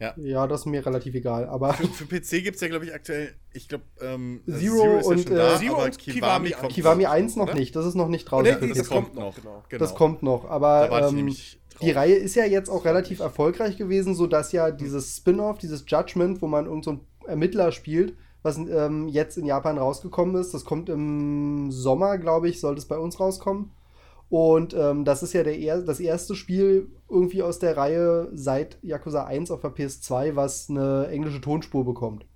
Ja. 0.00 0.14
ja, 0.16 0.46
das 0.46 0.60
ist 0.60 0.66
mir 0.66 0.84
relativ 0.84 1.14
egal. 1.14 1.46
Aber 1.46 1.74
für, 1.74 1.86
für 1.86 2.06
PC 2.06 2.42
gibt 2.42 2.54
es 2.54 2.60
ja, 2.60 2.68
glaube 2.68 2.86
ich, 2.86 2.94
aktuell, 2.94 3.34
ich 3.52 3.68
glaube, 3.68 3.84
ähm, 4.00 4.42
Zero, 4.46 5.00
Zero 5.00 5.08
und, 5.08 5.28
ja 5.28 5.36
da, 5.36 5.54
äh, 5.54 5.58
Zero 5.58 5.84
und 5.84 5.98
Kiwami, 5.98 6.50
Kiwami, 6.50 6.68
Kiwami 6.72 7.06
1 7.06 7.36
noch 7.36 7.44
oder? 7.44 7.54
nicht. 7.54 7.76
Das 7.76 7.84
ist 7.84 7.94
noch 7.94 8.08
nicht 8.08 8.24
draußen. 8.24 8.58
Nee, 8.60 8.74
das, 8.74 8.88
kommt 8.88 9.14
noch. 9.14 9.34
Genau, 9.34 9.64
genau. 9.68 9.78
Das 9.78 9.94
kommt 9.94 10.22
noch. 10.22 10.48
Aber 10.48 11.08
ähm, 11.08 11.34
die 11.82 11.90
Reihe 11.90 12.14
ist 12.14 12.34
ja 12.34 12.44
jetzt 12.44 12.68
auch 12.68 12.84
relativ 12.84 13.20
erfolgreich 13.20 13.76
gewesen, 13.76 14.14
sodass 14.14 14.52
ja 14.52 14.70
dieses 14.70 15.16
Spin-off, 15.16 15.58
dieses 15.58 15.84
Judgment, 15.86 16.42
wo 16.42 16.46
man 16.46 16.66
irgendeinen 16.66 17.00
so 17.20 17.28
Ermittler 17.28 17.72
spielt, 17.72 18.16
was 18.42 18.56
ähm, 18.56 19.08
jetzt 19.08 19.36
in 19.36 19.46
Japan 19.46 19.78
rausgekommen 19.78 20.36
ist, 20.36 20.54
das 20.54 20.64
kommt 20.64 20.88
im 20.88 21.70
Sommer, 21.70 22.18
glaube 22.18 22.48
ich, 22.48 22.60
sollte 22.60 22.78
es 22.78 22.88
bei 22.88 22.98
uns 22.98 23.20
rauskommen. 23.20 23.70
Und 24.30 24.74
ähm, 24.74 25.04
das 25.04 25.22
ist 25.22 25.32
ja 25.32 25.42
der 25.42 25.58
er 25.58 25.80
das 25.80 26.00
erste 26.00 26.34
Spiel 26.34 26.90
irgendwie 27.08 27.42
aus 27.42 27.58
der 27.58 27.76
Reihe 27.76 28.28
seit 28.32 28.78
Yakuza 28.82 29.24
1 29.24 29.50
auf 29.50 29.62
der 29.62 29.70
PS2, 29.70 30.36
was 30.36 30.68
eine 30.68 31.08
englische 31.08 31.40
Tonspur 31.40 31.84
bekommt. 31.84 32.26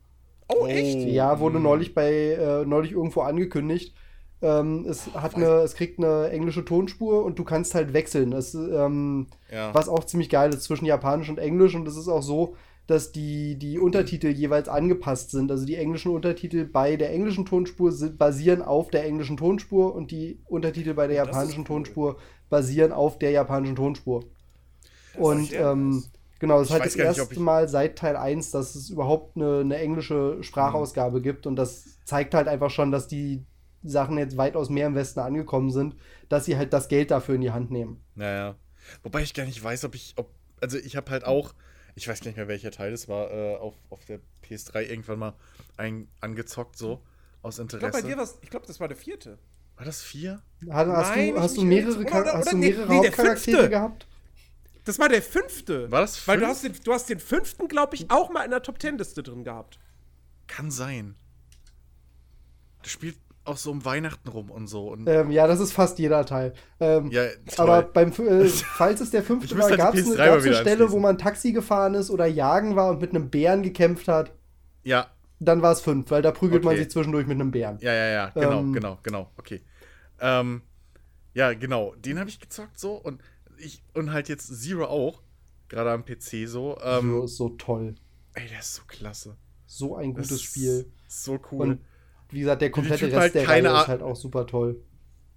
Oh, 0.49 0.67
echt? 0.67 0.99
Ja, 1.09 1.39
wurde 1.39 1.57
hm. 1.57 1.63
neulich 1.63 1.95
bei 1.95 2.11
äh, 2.33 2.65
neulich 2.65 2.93
irgendwo 2.93 3.21
angekündigt. 3.21 3.95
Ähm, 4.43 4.85
es 4.89 5.15
hat 5.15 5.37
eine, 5.37 5.61
es 5.61 5.75
kriegt 5.75 5.99
eine 5.99 6.29
englische 6.31 6.65
Tonspur 6.65 7.25
und 7.25 7.39
du 7.39 7.45
kannst 7.45 7.75
halt 7.75 7.93
wechseln. 7.93 8.33
Das, 8.33 8.55
ähm, 8.55 9.29
ja. 9.51 9.73
Was 9.73 9.89
auch 9.89 10.05
ziemlich 10.05 10.29
geil 10.29 10.53
ist 10.53 10.65
zwischen 10.65 10.85
Japanisch 10.85 11.29
und 11.29 11.39
Englisch. 11.39 11.75
Und 11.75 11.87
es 11.87 11.97
ist 11.97 12.09
auch 12.09 12.23
so, 12.23 12.57
dass 12.89 13.13
die, 13.13 13.57
die 13.57 13.79
Untertitel 13.79 14.27
jeweils 14.29 14.69
angepasst 14.69 15.31
sind. 15.31 15.51
Also 15.51 15.65
die 15.65 15.77
englischen 15.77 16.11
Untertitel 16.11 16.65
bei 16.65 16.97
der 16.97 17.13
englischen 17.13 17.47
Tonspur 17.47 17.93
sind, 17.93 18.19
basieren 18.19 18.63
auf 18.63 18.91
der 18.91 19.05
englischen 19.05 19.37
Tonspur 19.37 19.95
und 19.95 20.11
die 20.11 20.41
Untertitel 20.47 20.95
bei 20.95 21.07
der 21.07 21.17
japanischen 21.17 21.61
cool. 21.61 21.67
Tonspur 21.67 22.17
basieren 22.51 22.93
auf 22.93 23.19
der 23.19 23.31
japanischen 23.31 23.77
Tonspur. 23.77 24.25
Und 25.17 25.53
ähm, 25.53 26.03
genau, 26.41 26.59
das 26.59 26.69
ist 26.69 26.73
halt 26.73 26.87
das 26.87 26.97
erste 26.97 27.23
nicht, 27.23 27.39
Mal 27.39 27.69
seit 27.69 27.97
Teil 27.97 28.17
1, 28.17 28.51
dass 28.51 28.75
es 28.75 28.91
überhaupt 28.91 29.37
eine, 29.37 29.61
eine 29.61 29.77
englische 29.77 30.43
Sprachausgabe 30.43 31.21
mhm. 31.21 31.23
gibt 31.23 31.47
und 31.47 31.57
das 31.57 32.03
zeigt 32.05 32.35
halt 32.35 32.49
einfach 32.49 32.71
schon, 32.71 32.91
dass 32.91 33.07
die 33.07 33.45
Sachen 33.83 34.19
jetzt 34.19 34.37
weitaus 34.37 34.69
mehr 34.69 34.87
im 34.87 34.95
Westen 34.95 35.21
angekommen 35.21 35.71
sind, 35.71 35.97
dass 36.29 36.45
sie 36.45 36.57
halt 36.57 36.73
das 36.73 36.89
Geld 36.89 37.11
dafür 37.11 37.35
in 37.35 37.41
die 37.41 37.51
Hand 37.51 37.71
nehmen. 37.71 38.03
Naja. 38.15 38.57
Wobei 39.03 39.23
ich 39.23 39.35
gar 39.35 39.45
nicht 39.45 39.63
weiß, 39.63 39.85
ob 39.85 39.95
ich, 39.95 40.15
ob, 40.17 40.31
also 40.61 40.79
ich 40.79 40.97
habe 40.97 41.11
halt 41.11 41.25
auch 41.25 41.55
ich 41.95 42.09
weiß 42.09 42.21
gar 42.21 42.29
nicht 42.29 42.37
mehr, 42.37 42.49
welcher 42.49 42.71
Teil 42.71 42.93
es 42.93 43.09
war, 43.09 43.31
äh, 43.31 43.57
auf, 43.57 43.75
auf 43.91 44.05
der 44.05 44.21
PS3 44.45 44.83
irgendwann 44.83 45.19
mal 45.19 45.35
ein, 45.77 46.09
angezockt, 46.21 46.77
so 46.77 47.03
aus 47.43 47.59
Interesse. 47.59 47.87
Ich 47.87 47.91
glaube, 47.93 48.03
bei 48.03 48.09
dir 48.09 48.17
war 48.17 48.29
ich 48.41 48.51
glaube, 48.51 48.67
das 48.67 48.81
war 48.81 48.89
der 48.89 48.97
vierte. 48.97 49.39
War 49.77 49.85
das 49.85 50.03
vier? 50.03 50.43
Hast, 50.71 50.89
hast 50.89 51.09
Nein, 51.11 51.35
du, 51.35 51.41
hast 51.41 51.57
du 51.57 51.63
mehrere, 51.63 51.99
oder, 51.99 52.21
oder, 52.21 52.33
hast 52.35 52.53
du 52.53 52.57
mehrere 52.57 52.89
nee, 52.89 53.09
Hauptcharaktere 53.09 53.69
gehabt? 53.69 54.07
Das 54.85 54.99
war 54.99 55.09
der 55.09 55.23
fünfte. 55.23 55.91
War 55.91 56.01
das 56.01 56.17
fünf? 56.17 56.29
Weil 56.29 56.41
du 56.41 56.47
hast 56.47 56.65
den, 56.65 56.75
du 56.85 56.93
hast 56.93 57.09
den 57.09 57.21
fünften, 57.21 57.69
glaube 57.69 57.95
ich, 57.95 58.11
auch 58.11 58.31
mal 58.31 58.45
in 58.45 58.51
der 58.51 58.63
Top 58.63 58.79
Ten 58.79 58.99
Liste 58.99 59.23
drin 59.23 59.45
gehabt. 59.45 59.79
Kann 60.47 60.71
sein. 60.71 61.15
Das 62.83 62.91
spielt 62.91 63.17
auch 63.45 63.57
so 63.57 63.71
um 63.71 63.85
Weihnachten 63.85 64.29
rum 64.29 64.51
und 64.51 64.67
so. 64.67 64.89
Und 64.91 65.09
ähm, 65.09 65.31
ja, 65.31 65.47
das 65.47 65.61
ist 65.61 65.73
fast 65.73 65.99
jeder 65.99 66.25
Teil. 66.25 66.55
Ähm, 66.81 67.11
ja, 67.11 67.27
aber 67.57 67.83
beim, 67.83 68.13
äh, 68.13 68.47
falls 68.77 69.01
es 69.01 69.11
der 69.11 69.23
fünfte 69.23 69.59
war, 69.59 69.71
gab 69.77 69.95
es 69.95 70.19
eine, 70.19 70.55
Stelle, 70.55 70.91
wo 70.93 70.99
man 70.99 71.19
Taxi 71.19 71.53
gefahren 71.53 71.95
ist 71.95 72.11
oder 72.11 72.27
jagen 72.27 72.77
war 72.77 72.91
und 72.91 73.01
mit 73.01 73.11
einem 73.11 73.31
Bären 73.31 73.63
gekämpft 73.63 74.09
hat. 74.09 74.33
Ja. 74.85 75.09
Dann 75.41 75.61
war 75.61 75.73
es 75.73 75.81
fünf, 75.81 76.11
weil 76.11 76.23
da 76.23 76.31
prügelt 76.31 76.65
okay. 76.65 76.75
man 76.75 76.77
sich 76.77 76.91
zwischendurch 76.91 77.27
mit 77.27 77.35
einem 77.35 77.51
Bären. 77.51 77.79
Ja, 77.81 77.93
ja, 77.93 78.09
ja, 78.09 78.29
genau, 78.31 78.61
ähm, 78.61 78.73
genau, 78.73 78.99
genau, 79.03 79.31
okay. 79.37 79.61
Ähm, 80.21 80.63
ja, 81.35 81.53
genau, 81.55 81.95
den 81.97 82.21
habe 82.21 82.31
ich 82.31 82.39
gezockt 82.39 82.79
so 82.79 82.93
und 82.93 83.21
ich 83.59 83.83
und 83.95 84.13
halt 84.13 84.29
jetzt 84.29 84.47
Zero 84.63 84.85
auch, 84.85 85.23
gerade 85.69 85.91
am 85.91 86.05
PC 86.05 86.47
so. 86.47 86.79
Ähm, 86.83 87.11
Zero 87.11 87.25
ist 87.25 87.37
so 87.37 87.49
toll. 87.51 87.97
Ey, 88.35 88.49
der 88.49 88.61
ist 88.61 88.75
so 88.75 88.83
klasse. 88.87 89.37
So 89.67 89.97
ein 89.97 90.15
gutes 90.15 90.43
Spiel. 90.43 90.93
So 91.09 91.41
cool. 91.51 91.61
Und 91.61 91.81
wie 92.33 92.41
gesagt, 92.41 92.63
der 92.63 92.71
komplette 92.71 93.07
Rest 93.07 93.17
halt 93.17 93.35
der 93.35 93.49
Reihe 93.49 93.67
ist 93.67 93.89
halt 93.89 94.03
auch 94.03 94.17
super 94.17 94.47
toll. 94.47 94.81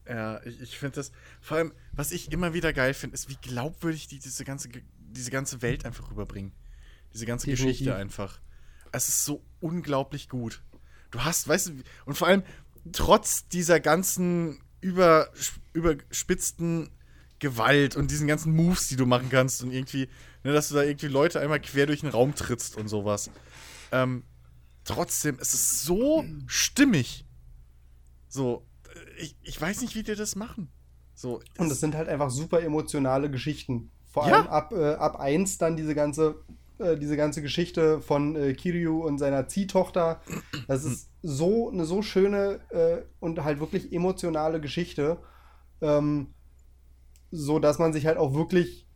Ja, 0.08 0.42
ich, 0.46 0.62
ich 0.62 0.78
finde 0.78 0.96
das, 0.96 1.12
vor 1.42 1.58
allem, 1.58 1.74
was 1.92 2.12
ich 2.12 2.32
immer 2.32 2.54
wieder 2.54 2.74
geil 2.74 2.94
finde, 2.94 3.16
ist, 3.16 3.30
wie 3.30 3.38
glaubwürdig 3.42 4.08
die 4.08 4.20
diese 4.20 4.46
ganze, 4.46 4.70
diese 4.98 5.32
ganze 5.32 5.62
Welt 5.62 5.86
einfach 5.86 6.12
rüberbringen. 6.12 6.52
Diese 7.14 7.26
ganze 7.26 7.48
Definitiv. 7.48 7.80
Geschichte 7.80 7.96
einfach. 7.96 8.40
Es 8.92 9.10
ist 9.10 9.26
so 9.26 9.44
unglaublich 9.60 10.30
gut. 10.30 10.64
Du 11.12 11.24
hast, 11.24 11.48
weißt 11.48 11.68
du, 11.68 11.72
und 12.06 12.16
vor 12.16 12.28
allem, 12.28 12.44
trotz 12.92 13.48
dieser 13.48 13.80
ganzen 13.80 14.60
über, 14.82 15.30
überspitzten 15.74 16.90
Gewalt 17.40 17.96
und 17.96 18.12
diesen 18.12 18.28
ganzen 18.28 18.56
Moves, 18.56 18.88
die 18.88 18.96
du 18.96 19.06
machen 19.06 19.30
kannst 19.30 19.64
und 19.64 19.72
irgendwie, 19.72 20.08
ne, 20.44 20.54
dass 20.54 20.70
du 20.70 20.76
da 20.76 20.84
irgendwie 20.84 21.08
Leute 21.08 21.40
einmal 21.40 21.60
quer 21.60 21.86
durch 21.86 22.02
den 22.02 22.10
Raum 22.10 22.36
trittst 22.36 22.78
und 22.78 22.88
sowas. 22.88 23.32
Ähm, 23.92 24.24
trotzdem, 24.86 25.38
es 25.42 25.54
ist 25.54 25.84
so 25.84 26.24
stimmig. 26.48 27.26
So, 28.30 28.66
ich, 29.20 29.36
ich 29.44 29.60
weiß 29.60 29.82
nicht, 29.82 29.96
wie 29.96 30.04
die 30.04 30.16
das 30.16 30.36
machen. 30.36 30.72
So, 31.14 31.42
und 31.58 31.72
es 31.72 31.80
sind 31.80 31.96
halt 31.96 32.10
einfach 32.10 32.30
super 32.30 32.62
emotionale 32.62 33.30
Geschichten. 33.30 33.92
Vor 34.06 34.28
ja. 34.28 34.36
allem 34.36 34.48
ab, 34.48 34.72
äh, 34.72 34.94
ab 34.94 35.20
1 35.20 35.58
dann 35.58 35.76
diese 35.76 35.96
ganze, 35.96 36.44
äh, 36.78 36.98
diese 36.98 37.18
ganze 37.18 37.42
Geschichte 37.42 38.02
von 38.02 38.36
äh, 38.36 38.54
Kiryu 38.54 39.04
und 39.04 39.18
seiner 39.18 39.48
Ziehtochter. 39.48 40.22
Das 40.68 40.84
ist 40.84 41.10
so 41.22 41.70
eine 41.70 41.86
so 41.86 42.02
schöne 42.02 42.60
äh, 42.70 43.02
und 43.20 43.44
halt 43.44 43.60
wirklich 43.60 43.92
emotionale 43.92 44.62
Geschichte. 44.62 45.18
Ähm, 45.82 46.34
so 47.32 47.60
dass 47.60 47.80
man 47.80 47.94
sich 47.94 48.06
halt 48.06 48.18
auch 48.18 48.34
wirklich 48.34 48.88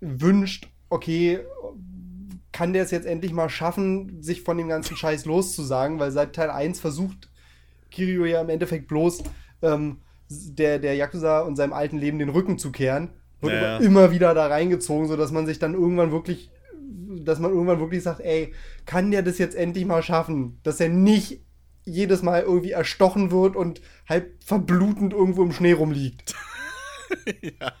wünscht, 0.00 0.68
okay, 0.88 1.40
kann 2.58 2.72
der 2.72 2.82
es 2.82 2.90
jetzt 2.90 3.06
endlich 3.06 3.32
mal 3.32 3.48
schaffen, 3.48 4.20
sich 4.20 4.42
von 4.42 4.58
dem 4.58 4.66
ganzen 4.66 4.96
Scheiß 4.96 5.26
loszusagen, 5.26 6.00
weil 6.00 6.10
seit 6.10 6.34
Teil 6.34 6.50
1 6.50 6.80
versucht 6.80 7.30
Kiryu 7.92 8.24
ja 8.24 8.40
im 8.40 8.48
Endeffekt 8.48 8.88
bloß 8.88 9.22
ähm, 9.62 9.98
der, 10.28 10.80
der 10.80 10.96
Yakuza 10.96 11.42
und 11.42 11.54
seinem 11.54 11.72
alten 11.72 11.98
Leben 11.98 12.18
den 12.18 12.30
Rücken 12.30 12.58
zu 12.58 12.72
kehren. 12.72 13.10
Wird 13.40 13.52
naja. 13.52 13.76
immer 13.78 14.10
wieder 14.10 14.34
da 14.34 14.48
reingezogen, 14.48 15.06
sodass 15.06 15.30
man 15.30 15.46
sich 15.46 15.60
dann 15.60 15.74
irgendwann 15.74 16.10
wirklich, 16.10 16.50
dass 17.20 17.38
man 17.38 17.52
irgendwann 17.52 17.78
wirklich 17.78 18.02
sagt, 18.02 18.22
ey, 18.22 18.52
kann 18.86 19.12
der 19.12 19.22
das 19.22 19.38
jetzt 19.38 19.54
endlich 19.54 19.84
mal 19.86 20.02
schaffen, 20.02 20.58
dass 20.64 20.80
er 20.80 20.88
nicht 20.88 21.40
jedes 21.84 22.22
Mal 22.24 22.42
irgendwie 22.42 22.72
erstochen 22.72 23.30
wird 23.30 23.54
und 23.54 23.80
halb 24.08 24.42
verblutend 24.42 25.12
irgendwo 25.12 25.44
im 25.44 25.52
Schnee 25.52 25.74
rumliegt. 25.74 26.34
ja. 27.40 27.72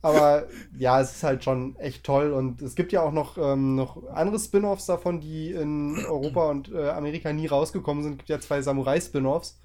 Aber 0.00 0.46
ja, 0.78 1.00
es 1.00 1.16
ist 1.16 1.22
halt 1.24 1.42
schon 1.42 1.74
echt 1.76 2.04
toll. 2.04 2.32
Und 2.32 2.62
es 2.62 2.76
gibt 2.76 2.92
ja 2.92 3.02
auch 3.02 3.12
noch, 3.12 3.36
ähm, 3.36 3.74
noch 3.74 4.06
andere 4.08 4.38
Spin-offs 4.38 4.86
davon, 4.86 5.20
die 5.20 5.50
in 5.50 5.96
Europa 6.06 6.50
und 6.50 6.72
äh, 6.72 6.90
Amerika 6.90 7.32
nie 7.32 7.46
rausgekommen 7.46 8.04
sind. 8.04 8.12
Es 8.12 8.18
gibt 8.18 8.28
ja 8.28 8.40
zwei 8.40 8.62
Samurai-Spin-offs, 8.62 9.60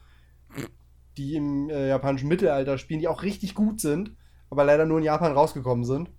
die 1.17 1.35
im 1.35 1.69
äh, 1.69 1.87
japanischen 1.87 2.27
Mittelalter 2.27 2.77
spielen, 2.77 2.99
die 2.99 3.07
auch 3.07 3.21
richtig 3.21 3.53
gut 3.53 3.79
sind, 3.79 4.15
aber 4.49 4.63
leider 4.63 4.85
nur 4.85 4.97
in 4.97 5.03
Japan 5.03 5.33
rausgekommen 5.33 5.85
sind. 5.85 6.09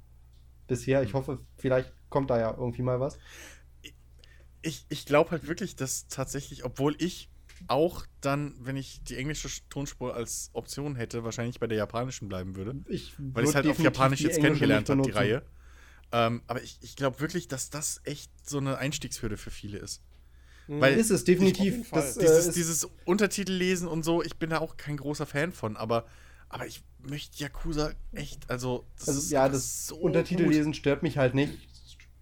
Bisher. 0.69 1.03
Ich 1.03 1.15
hoffe, 1.15 1.41
vielleicht 1.57 1.93
kommt 2.09 2.31
da 2.31 2.39
ja 2.39 2.55
irgendwie 2.57 2.83
mal 2.83 3.01
was. 3.01 3.19
Ich, 4.63 4.87
ich 4.89 5.05
glaube 5.05 5.33
halt 5.33 5.49
wirklich, 5.49 5.77
dass 5.77 6.07
tatsächlich, 6.09 6.65
obwohl 6.65 6.95
ich 6.99 7.34
auch 7.69 8.07
dann, 8.21 8.55
wenn 8.61 8.77
ich 8.77 9.03
die 9.05 9.17
englische 9.17 9.49
Tonspur 9.69 10.15
als 10.15 10.51
Option 10.53 10.97
hätte, 10.97 11.25
wahrscheinlich 11.25 11.61
bei 11.61 11.67
der 11.67 11.79
japanischen 11.79 12.29
bleiben 12.29 12.57
würde. 12.57 12.77
Ich 12.89 13.15
weil 13.19 13.45
ich 13.45 13.51
es 13.51 13.55
halt 13.55 13.67
auf 13.67 13.79
Japanisch 13.79 14.21
jetzt 14.21 14.41
kennengelernt 14.41 14.89
habe, 14.89 15.03
die 15.03 15.11
Reihe. 15.11 15.43
Ähm, 16.13 16.43
aber 16.47 16.63
ich, 16.63 16.79
ich 16.81 16.97
glaube 16.97 17.21
wirklich, 17.21 17.49
dass 17.49 17.71
das 17.71 18.01
echt 18.05 18.31
so 18.49 18.59
eine 18.59 18.79
Einstiegshürde 18.79 19.37
für 19.37 19.51
viele 19.51 19.79
ist. 19.79 20.03
Mhm. 20.69 20.81
Weil 20.81 20.97
ist 20.97 21.11
es 21.11 21.25
definitiv. 21.25 21.91
Das, 21.91 22.17
dieses, 22.17 22.49
äh, 22.49 22.53
dieses 22.53 22.89
Untertitel 23.05 23.53
lesen 23.53 23.89
und 23.89 24.05
so, 24.05 24.23
ich 24.23 24.37
bin 24.37 24.51
da 24.51 24.59
auch 24.59 24.77
kein 24.77 24.97
großer 24.97 25.27
Fan 25.27 25.53
von, 25.53 25.77
aber, 25.77 26.07
aber 26.49 26.67
ich 26.67 26.83
möchte 26.99 27.43
Yakuza 27.43 27.93
echt, 28.13 28.51
also. 28.51 28.87
Das 28.99 29.09
also 29.09 29.35
ja, 29.35 29.49
das 29.49 29.89
so 29.89 29.97
Untertitel 29.97 30.45
lesen 30.45 30.75
stört 30.75 31.03
mich 31.03 31.19
halt 31.19 31.35
nicht 31.35 31.74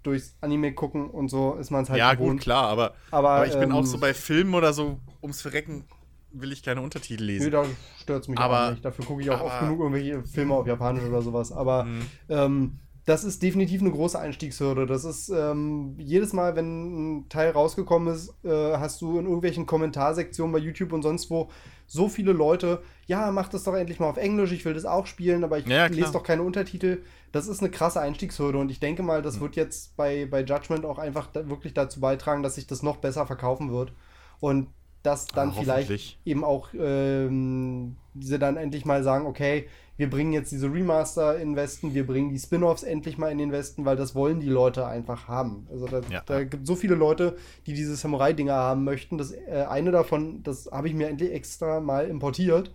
durchs 0.03 0.37
Anime 0.41 0.73
gucken 0.73 1.09
und 1.09 1.29
so 1.29 1.55
ist 1.55 1.71
man 1.71 1.85
es 1.85 1.91
halt 1.91 1.99
Ja, 1.99 2.15
gewohnt. 2.15 2.33
gut, 2.33 2.41
klar, 2.41 2.69
aber, 2.69 2.95
aber, 3.11 3.31
aber 3.31 3.47
ich 3.47 3.55
ähm, 3.55 3.61
bin 3.61 3.73
auch 3.73 3.85
so 3.85 3.95
ähm, 3.95 4.01
bei 4.01 4.15
Filmen 4.15 4.55
oder 4.55 4.73
so, 4.73 4.99
ums 5.23 5.43
Verrecken 5.43 5.85
will 6.33 6.53
ich 6.53 6.63
keine 6.63 6.81
Untertitel 6.81 7.25
lesen. 7.25 7.45
Nee, 7.45 7.51
da 7.51 7.65
stört 8.01 8.23
es 8.23 8.29
mich 8.29 8.39
aber, 8.39 8.67
auch 8.67 8.71
nicht. 8.71 8.85
Dafür 8.85 9.05
gucke 9.05 9.23
ich 9.23 9.31
auch 9.31 9.41
aber, 9.41 9.45
oft 9.45 9.61
genug 9.61 9.81
irgendwelche 9.81 10.23
Filme 10.25 10.55
auf 10.55 10.67
Japanisch 10.67 11.05
oder 11.05 11.23
sowas. 11.23 11.53
Aber 11.53 11.85
mhm. 11.85 12.03
ähm, 12.29 12.79
das 13.05 13.25
ist 13.25 13.43
definitiv 13.43 13.81
eine 13.81 13.91
große 13.91 14.19
Einstiegshürde. 14.19 14.87
Das 14.87 15.05
ist 15.05 15.29
ähm, 15.29 15.97
jedes 15.99 16.33
Mal, 16.33 16.55
wenn 16.55 17.21
ein 17.21 17.29
Teil 17.29 17.51
rausgekommen 17.51 18.15
ist, 18.15 18.33
äh, 18.45 18.77
hast 18.77 19.01
du 19.03 19.19
in 19.19 19.25
irgendwelchen 19.25 19.67
Kommentarsektionen 19.67 20.53
bei 20.53 20.59
YouTube 20.59 20.93
und 20.93 21.03
sonst 21.03 21.29
wo 21.29 21.51
so 21.87 22.09
viele 22.09 22.33
Leute, 22.33 22.83
ja, 23.07 23.31
mach 23.33 23.49
das 23.49 23.65
doch 23.65 23.75
endlich 23.75 23.99
mal 23.99 24.09
auf 24.09 24.17
Englisch, 24.17 24.53
ich 24.53 24.65
will 24.65 24.73
das 24.73 24.87
auch 24.87 25.07
spielen, 25.07 25.45
aber 25.45 25.59
ich 25.59 25.67
ja, 25.67 25.87
lese 25.87 26.13
doch 26.13 26.23
keine 26.23 26.43
Untertitel. 26.43 27.03
Das 27.33 27.49
ist 27.49 27.61
eine 27.61 27.71
krasse 27.71 28.01
Einstiegshürde 28.01 28.59
und 28.59 28.71
ich 28.71 28.79
denke 28.79 29.03
mal, 29.03 29.23
das 29.23 29.37
mhm. 29.37 29.41
wird 29.41 29.57
jetzt 29.57 29.97
bei, 29.97 30.27
bei 30.27 30.43
Judgment 30.43 30.85
auch 30.85 30.99
einfach 30.99 31.27
da, 31.33 31.49
wirklich 31.49 31.75
dazu 31.75 32.01
beitragen, 32.01 32.43
dass 32.43 32.55
sich 32.57 32.67
das 32.67 32.83
noch 32.83 32.99
besser 32.99 33.27
verkaufen 33.27 33.73
wird. 33.73 33.93
Und 34.41 34.69
dass 35.03 35.27
dann 35.27 35.51
ah, 35.51 35.55
vielleicht 35.59 36.19
eben 36.25 36.45
auch 36.45 36.69
ähm, 36.75 37.97
sie 38.19 38.39
dann 38.39 38.57
endlich 38.57 38.85
mal 38.85 39.03
sagen, 39.03 39.27
okay, 39.27 39.67
wir 39.97 40.09
bringen 40.09 40.33
jetzt 40.33 40.53
diese 40.53 40.73
Remaster 40.73 41.39
in 41.39 41.51
den 41.51 41.57
Westen, 41.57 41.95
wir 41.95 42.07
bringen 42.07 42.31
die 42.31 42.39
Spin-offs 42.39 42.83
endlich 42.83 43.19
mal 43.19 43.31
in 43.31 43.39
den 43.39 43.53
Westen, 43.53 43.85
weil 43.85 43.97
das 43.97 44.15
wollen 44.15 44.41
die 44.41 44.49
Leute 44.49 44.87
einfach 44.87 45.29
haben. 45.29 45.67
Also 45.71 45.87
da, 45.87 46.01
ja. 46.09 46.23
da 46.25 46.45
gibt 46.45 46.67
so 46.67 46.77
viele 46.77 46.95
Leute, 46.95 47.37
die 47.67 47.75
diese 47.75 47.97
Samurai-Dinger 47.97 48.55
haben 48.55 48.85
möchten. 48.85 49.19
Das 49.19 49.33
äh, 49.33 49.67
eine 49.69 49.91
davon, 49.91 50.43
das 50.43 50.69
habe 50.71 50.89
ich 50.89 50.95
mir 50.95 51.09
endlich 51.09 51.33
extra 51.33 51.81
mal 51.81 52.07
importiert 52.09 52.73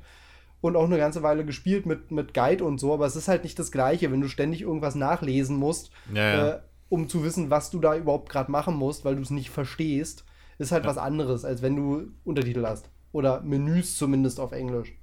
und 0.62 0.76
auch 0.76 0.86
eine 0.86 0.98
ganze 0.98 1.24
Weile 1.24 1.46
gespielt 1.46 1.86
mit, 1.86 2.12
mit 2.12 2.34
Guide 2.34 2.64
und 2.64 2.80
so, 2.80 2.94
aber 2.94 3.06
es 3.06 3.16
ist 3.16 3.28
halt 3.28 3.44
nicht 3.44 3.60
das 3.60 3.72
Gleiche, 3.72 4.12
wenn 4.12 4.22
du 4.22 4.28
ständig 4.28 4.62
irgendwas 4.62 4.96
nachlesen 4.96 5.58
musst, 5.58 5.92
ja, 6.14 6.22
ja. 6.22 6.50
Äh, 6.50 6.60
um 6.90 7.10
zu 7.10 7.24
wissen, 7.24 7.50
was 7.50 7.70
du 7.70 7.80
da 7.80 7.96
überhaupt 7.96 8.30
gerade 8.30 8.52
machen 8.52 8.76
musst, 8.76 9.04
weil 9.04 9.16
du 9.16 9.22
es 9.22 9.30
nicht 9.30 9.50
verstehst, 9.50 10.24
ist 10.58 10.72
halt 10.72 10.86
was 10.86 10.98
anderes, 10.98 11.46
als 11.46 11.62
wenn 11.62 11.76
du 11.76 12.12
Untertitel 12.24 12.66
hast. 12.66 12.90
Oder 13.12 13.42
Menüs 13.42 13.98
zumindest 13.98 14.40
auf 14.40 14.52
Englisch. 14.52 14.94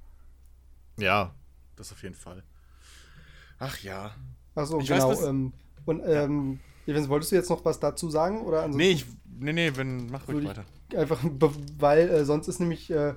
Ja, 0.97 1.33
das 1.75 1.91
auf 1.91 2.01
jeden 2.03 2.15
Fall. 2.15 2.43
Ach 3.59 3.77
ja. 3.79 4.15
Achso, 4.55 4.79
genau. 4.79 5.09
Weiß, 5.09 5.23
ähm, 5.23 5.53
und 5.85 6.01
ähm, 6.05 6.59
Evans, 6.87 7.09
wolltest 7.09 7.31
du 7.31 7.35
jetzt 7.35 7.49
noch 7.49 7.63
was 7.65 7.79
dazu 7.79 8.09
sagen? 8.09 8.41
Oder 8.41 8.67
nee, 8.67 8.91
ich, 8.91 9.05
nee, 9.39 9.53
nee, 9.53 9.71
wenn, 9.75 10.07
mach 10.09 10.27
ruhig 10.27 10.47
weiter. 10.47 10.65
Einfach, 10.95 11.23
weil 11.79 12.09
äh, 12.09 12.25
sonst 12.25 12.47
ist 12.47 12.59
nämlich 12.59 12.89
äh, 12.91 13.15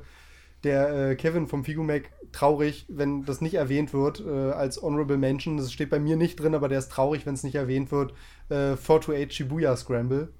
der 0.64 1.10
äh, 1.10 1.16
Kevin 1.16 1.46
vom 1.46 1.64
Figumec 1.64 2.10
traurig, 2.32 2.86
wenn 2.88 3.24
das 3.24 3.40
nicht 3.40 3.54
erwähnt 3.54 3.92
wird 3.92 4.20
äh, 4.20 4.50
als 4.52 4.82
Honorable 4.82 5.16
Mention. 5.16 5.56
Das 5.56 5.72
steht 5.72 5.90
bei 5.90 5.98
mir 5.98 6.16
nicht 6.16 6.36
drin, 6.36 6.54
aber 6.54 6.68
der 6.68 6.78
ist 6.78 6.90
traurig, 6.90 7.26
wenn 7.26 7.34
es 7.34 7.44
nicht 7.44 7.54
erwähnt 7.54 7.90
wird. 7.90 8.12
Äh, 8.48 8.76
428 8.76 9.32
Shibuya 9.32 9.76
Scramble. 9.76 10.32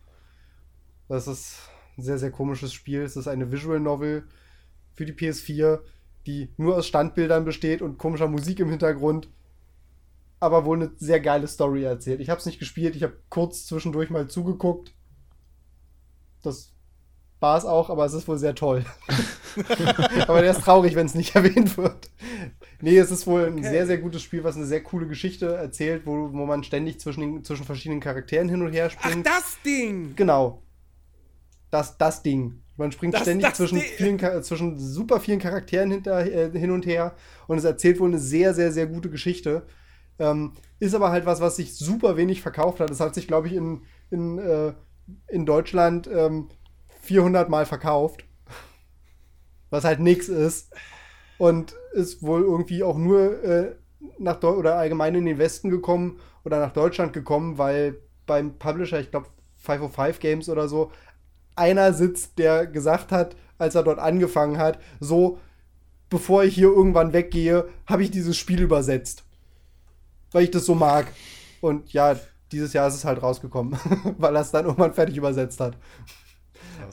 Das 1.09 1.27
ist 1.27 1.57
ein 1.97 2.03
sehr, 2.03 2.19
sehr 2.19 2.31
komisches 2.31 2.73
Spiel. 2.73 3.03
Es 3.03 3.17
ist 3.17 3.29
eine 3.29 3.51
Visual 3.51 3.81
Novel 3.81 4.25
für 4.95 5.07
die 5.07 5.15
PS4 5.15 5.81
die 6.29 6.53
nur 6.59 6.77
aus 6.77 6.87
Standbildern 6.87 7.47
besteht 7.47 7.81
und 7.81 7.97
komischer 7.97 8.29
Musik 8.29 8.61
im 8.61 8.69
Hintergrund, 8.69 9.31
aber 10.41 10.67
wohl 10.67 10.77
eine 10.77 10.93
sehr 10.99 11.21
geile 11.21 11.49
Story 11.49 11.85
erzählt. 11.85 12.21
Ich 12.21 12.29
habe 12.29 12.39
es 12.39 12.45
nicht 12.45 12.59
gespielt, 12.59 12.95
ich 12.95 13.03
habe 13.03 13.17
kurz 13.31 13.67
zwischendurch 13.67 14.11
mal 14.11 14.29
zugeguckt. 14.29 14.95
Das 16.43 16.75
war 17.41 17.57
es 17.57 17.65
auch, 17.65 17.91
aber 17.91 18.05
es 18.05 18.15
ist 18.15 18.27
wohl 18.29 18.39
sehr 18.39 18.55
toll. 18.55 18.85
aber 20.27 20.43
der 20.43 20.53
ist 20.53 20.63
traurig, 20.63 20.95
wenn 20.95 21.07
es 21.07 21.15
nicht 21.15 21.35
erwähnt 21.35 21.77
wird. 21.77 22.11
Nee, 22.81 22.97
es 22.97 23.11
ist 23.11 23.27
wohl 23.27 23.47
ein 23.47 23.59
okay. 23.59 23.71
sehr, 23.71 23.87
sehr 23.87 23.99
gutes 23.99 24.23
Spiel, 24.23 24.45
was 24.45 24.57
eine 24.57 24.67
sehr 24.67 24.83
coole 24.83 25.07
Geschichte 25.07 25.55
erzählt, 25.55 26.03
wo, 26.05 26.33
wo 26.33 26.47
man 26.47 26.63
ständig 26.63 27.01
zwischen, 27.01 27.21
den, 27.21 27.45
zwischen 27.45 27.65
verschiedenen 27.65 28.01
Charakteren 28.01 28.49
hin 28.49 28.63
und 28.63 28.73
her 28.73 28.91
springt. 28.91 29.27
Ach, 29.29 29.37
das 29.37 29.59
Ding! 29.65 30.15
Genau. 30.17 30.63
Das, 31.71 31.99
das 31.99 32.23
Ding. 32.23 32.63
Man 32.77 32.93
springt 32.93 33.15
das, 33.15 33.23
ständig 33.23 33.49
das 33.49 33.57
zwischen, 33.57 33.81
vielen, 33.81 34.43
zwischen 34.45 34.79
super 34.79 35.19
vielen 35.19 35.41
Charakteren 35.41 35.91
hinter, 35.91 36.25
äh, 36.25 36.57
hin 36.57 36.71
und 36.71 36.87
her 36.87 37.15
und 37.49 37.59
es 37.59 37.65
erzählt 37.65 37.99
wohl 37.99 38.09
eine 38.09 38.21
sehr, 38.21 38.55
sehr, 38.55 38.71
sehr 38.71 38.87
gute 38.87 39.11
Geschichte. 39.11 39.67
Ähm, 40.21 40.53
ist 40.79 40.95
aber 40.95 41.11
halt 41.11 41.27
was, 41.27 41.41
was 41.41 41.57
sich 41.57 41.77
super 41.77 42.17
wenig 42.17 42.41
verkauft 42.41 42.79
hat. 42.79 42.91
Es 42.91 43.01
hat 43.01 43.15
sich, 43.15 43.27
glaube 43.27 43.49
ich, 43.49 43.55
in, 43.55 43.83
in, 44.11 44.39
äh, 44.39 44.73
in 45.29 45.45
Deutschland 45.45 46.09
ähm, 46.13 46.49
400 47.09 47.49
Mal 47.49 47.65
verkauft. 47.65 48.25
Was 49.71 49.85
halt 49.85 50.01
nichts 50.01 50.29
ist. 50.29 50.75
Und 51.39 51.75
ist 51.93 52.23
wohl 52.23 52.43
irgendwie 52.43 52.83
auch 52.83 52.99
nur 52.99 53.43
äh, 53.43 53.75
nach 54.19 54.37
Deu 54.37 54.51
oder 54.51 54.77
allgemein 54.77 55.15
in 55.15 55.25
den 55.25 55.39
Westen 55.39 55.71
gekommen 55.71 56.19
oder 56.45 56.61
nach 56.61 56.73
Deutschland 56.73 57.13
gekommen, 57.13 57.57
weil 57.57 57.97
beim 58.27 58.59
Publisher, 58.59 59.01
ich 59.01 59.11
glaube 59.11 59.29
505 59.57 60.21
Games 60.21 60.49
oder 60.49 60.69
so, 60.69 60.93
einer 61.57 61.93
sitzt, 61.93 62.39
der 62.39 62.67
gesagt 62.67 63.11
hat, 63.11 63.37
als 63.57 63.75
er 63.75 63.83
dort 63.83 63.99
angefangen 63.99 64.59
hat, 64.59 64.79
so, 65.01 65.39
bevor 66.11 66.45
ich 66.45 66.55
hier 66.55 66.69
irgendwann 66.69 67.13
weggehe, 67.13 67.69
habe 67.87 68.03
ich 68.03 68.11
dieses 68.11 68.37
Spiel 68.37 68.61
übersetzt. 68.61 69.25
Weil 70.33 70.45
ich 70.45 70.51
das 70.51 70.67
so 70.67 70.75
mag. 70.75 71.07
Und 71.61 71.93
ja, 71.93 72.17
dieses 72.53 72.73
Jahr 72.73 72.89
ist 72.89 72.95
es 72.95 73.05
halt 73.05 73.23
rausgekommen, 73.23 73.79
weil 74.19 74.37
er 74.37 74.43
es 74.43 74.51
dann 74.51 74.67
irgendwann 74.67 74.95
fertig 74.95 75.17
übersetzt 75.17 75.61
hat. 75.61 75.77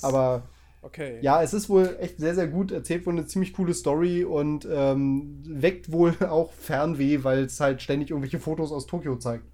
Krass. 0.01 0.03
Aber 0.03 0.43
okay. 0.82 1.19
ja, 1.22 1.41
es 1.41 1.53
ist 1.53 1.69
wohl 1.69 1.98
echt 1.99 2.19
sehr, 2.19 2.35
sehr 2.35 2.48
gut, 2.48 2.72
erzählt 2.72 3.06
wohl 3.06 3.14
eine 3.14 3.25
ziemlich 3.25 3.53
coole 3.53 3.74
Story 3.74 4.24
und 4.24 4.67
ähm, 4.69 5.41
weckt 5.48 5.91
wohl 5.91 6.15
auch 6.30 6.51
Fernweh, 6.53 7.24
weil 7.24 7.45
es 7.45 7.59
halt 7.59 7.82
ständig 7.82 8.11
irgendwelche 8.11 8.40
Fotos 8.40 8.72
aus 8.72 8.85
Tokio 8.85 9.15
zeigt. 9.17 9.45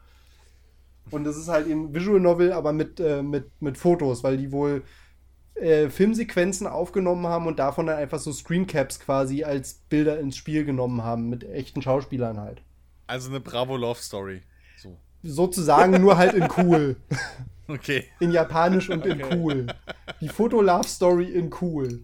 Und 1.09 1.27
es 1.27 1.37
ist 1.37 1.49
halt 1.49 1.67
eben 1.67 1.93
Visual 1.93 2.19
Novel, 2.19 2.53
aber 2.53 2.73
mit, 2.73 2.99
äh, 2.99 3.21
mit, 3.21 3.49
mit 3.59 3.77
Fotos, 3.77 4.23
weil 4.23 4.37
die 4.37 4.51
wohl 4.51 4.83
äh, 5.55 5.89
Filmsequenzen 5.89 6.67
aufgenommen 6.67 7.27
haben 7.27 7.47
und 7.47 7.59
davon 7.59 7.87
dann 7.87 7.97
einfach 7.97 8.19
so 8.19 8.31
Screencaps 8.31 8.99
quasi 8.99 9.43
als 9.43 9.73
Bilder 9.89 10.19
ins 10.19 10.37
Spiel 10.37 10.63
genommen 10.63 11.03
haben, 11.03 11.29
mit 11.29 11.43
echten 11.43 11.81
Schauspielern 11.81 12.39
halt. 12.39 12.61
Also 13.07 13.29
eine 13.29 13.41
Bravo 13.41 13.75
Love 13.75 13.99
Story. 13.99 14.41
So. 15.23 15.45
Sozusagen 15.45 16.01
nur 16.01 16.17
halt 16.17 16.33
in 16.33 16.47
cool. 16.57 16.95
Okay. 17.67 18.03
In 18.19 18.31
Japanisch 18.31 18.89
und 18.89 19.05
okay. 19.05 19.11
in 19.11 19.39
cool. 19.39 19.67
Die 20.19 20.27
Foto-Love 20.27 20.85
Story 20.85 21.31
in 21.31 21.49
cool. 21.61 22.01